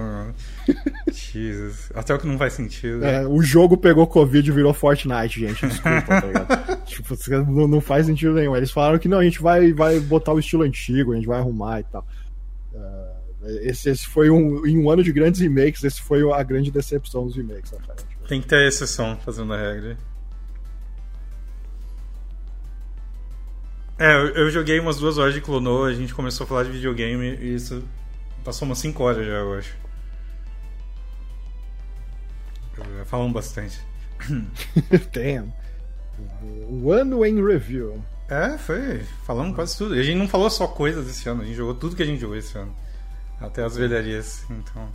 Jesus. 1.11 1.91
Até 1.93 2.13
o 2.13 2.19
que 2.19 2.27
não 2.27 2.37
faz 2.37 2.53
sentido. 2.53 3.03
É, 3.03 3.27
o 3.27 3.41
jogo 3.41 3.75
pegou 3.75 4.07
Covid 4.07 4.47
e 4.47 4.53
virou 4.53 4.73
Fortnite, 4.73 5.39
gente. 5.39 5.65
Desculpa, 5.67 6.01
tá 6.01 6.25
ligado? 6.25 6.85
tipo, 6.85 7.15
não, 7.51 7.67
não 7.67 7.81
faz 7.81 8.05
sentido 8.05 8.33
nenhum. 8.33 8.55
Eles 8.55 8.71
falaram 8.71 8.97
que 8.97 9.07
não, 9.07 9.19
a 9.19 9.23
gente 9.23 9.41
vai, 9.41 9.73
vai 9.73 9.99
botar 9.99 10.33
o 10.33 10.39
estilo 10.39 10.63
antigo, 10.63 11.11
a 11.11 11.15
gente 11.15 11.27
vai 11.27 11.39
arrumar 11.39 11.81
e 11.81 11.83
tal. 11.83 12.07
É, 12.73 13.69
Esse, 13.69 13.89
esse 13.89 14.07
foi 14.07 14.29
um. 14.29 14.65
Em 14.65 14.77
um 14.77 14.89
ano 14.89 15.03
de 15.03 15.11
grandes 15.11 15.41
remakes, 15.41 15.83
esse 15.83 16.01
foi 16.01 16.21
a 16.31 16.43
grande 16.43 16.71
decepção 16.71 17.25
dos 17.25 17.35
remakes, 17.35 17.73
aparentemente. 17.73 18.09
Tem 18.27 18.41
que 18.41 18.47
ter 18.47 18.67
exceção 18.67 19.17
fazendo 19.25 19.51
a 19.53 19.57
regra. 19.57 19.97
É, 23.99 24.15
eu, 24.15 24.49
joguei 24.49 24.79
umas 24.79 24.95
duas 24.95 25.17
horas 25.17 25.33
de 25.33 25.41
Clonou, 25.41 25.83
a 25.83 25.93
gente 25.93 26.13
começou 26.13 26.45
a 26.45 26.47
falar 26.47 26.63
de 26.63 26.71
videogame 26.71 27.35
e 27.35 27.53
isso 27.53 27.83
passou 28.45 28.65
umas 28.65 28.77
5 28.79 29.03
horas 29.03 29.25
já, 29.25 29.33
eu 29.33 29.53
acho. 29.55 29.75
Falamos 33.05 33.33
bastante. 33.33 33.77
Tem. 35.11 35.53
O 36.69 36.93
ano 36.93 37.25
em 37.25 37.45
review. 37.45 38.01
É, 38.29 38.57
foi. 38.57 38.99
Falamos 39.25 39.53
quase 39.53 39.77
tudo. 39.77 39.97
E 39.97 39.99
a 39.99 40.03
gente 40.03 40.17
não 40.17 40.29
falou 40.29 40.49
só 40.49 40.65
coisas 40.65 41.09
esse 41.09 41.27
ano, 41.27 41.41
a 41.41 41.45
gente 41.45 41.57
jogou 41.57 41.75
tudo 41.75 41.93
que 41.93 42.03
a 42.03 42.05
gente 42.05 42.21
jogou 42.21 42.37
esse 42.37 42.57
ano. 42.57 42.73
Até 43.41 43.65
as 43.65 43.75
velharias. 43.75 44.45
Então. 44.49 44.89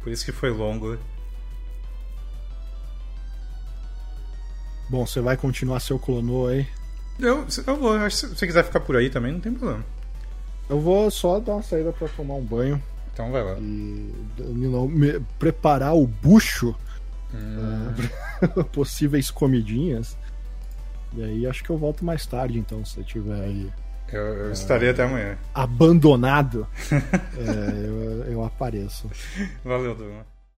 Por 0.00 0.12
isso 0.12 0.24
que 0.24 0.30
foi 0.30 0.50
longo. 0.50 0.96
Bom, 4.88 5.04
você 5.04 5.20
vai 5.20 5.36
continuar 5.36 5.80
seu 5.80 5.98
clonou 5.98 6.46
aí? 6.46 6.68
Eu, 7.18 7.46
eu 7.66 7.76
vou, 7.76 7.94
acho 7.96 8.16
que 8.16 8.26
se 8.26 8.34
você 8.36 8.46
quiser 8.46 8.64
ficar 8.64 8.80
por 8.80 8.96
aí 8.96 9.10
também, 9.10 9.32
não 9.32 9.40
tem 9.40 9.52
problema. 9.52 9.84
Eu 10.68 10.80
vou 10.80 11.10
só 11.10 11.38
dar 11.38 11.54
uma 11.54 11.62
saída 11.62 11.92
para 11.92 12.08
tomar 12.08 12.34
um 12.34 12.44
banho. 12.44 12.82
Então 13.12 13.30
vai 13.30 13.42
lá. 13.42 13.56
E 13.58 14.12
não, 14.38 14.88
me, 14.88 15.20
preparar 15.38 15.94
o 15.94 16.06
bucho 16.06 16.74
Hum. 17.34 17.88
uh, 18.42 18.64
possíveis 18.72 19.30
comidinhas. 19.30 20.16
E 21.14 21.22
aí 21.22 21.46
acho 21.46 21.62
que 21.62 21.70
eu 21.70 21.76
volto 21.78 22.04
mais 22.04 22.26
tarde, 22.26 22.58
então, 22.58 22.84
se 22.84 22.94
você 22.94 23.02
tiver 23.02 23.40
aí. 23.40 23.70
Eu, 24.12 24.20
eu 24.20 24.52
estarei 24.52 24.90
até 24.90 25.04
amanhã. 25.04 25.38
Abandonado, 25.54 26.66
é, 26.92 27.86
eu, 27.86 28.32
eu 28.32 28.44
apareço. 28.44 29.10
Valeu, 29.64 29.94
Duma. 29.94 30.26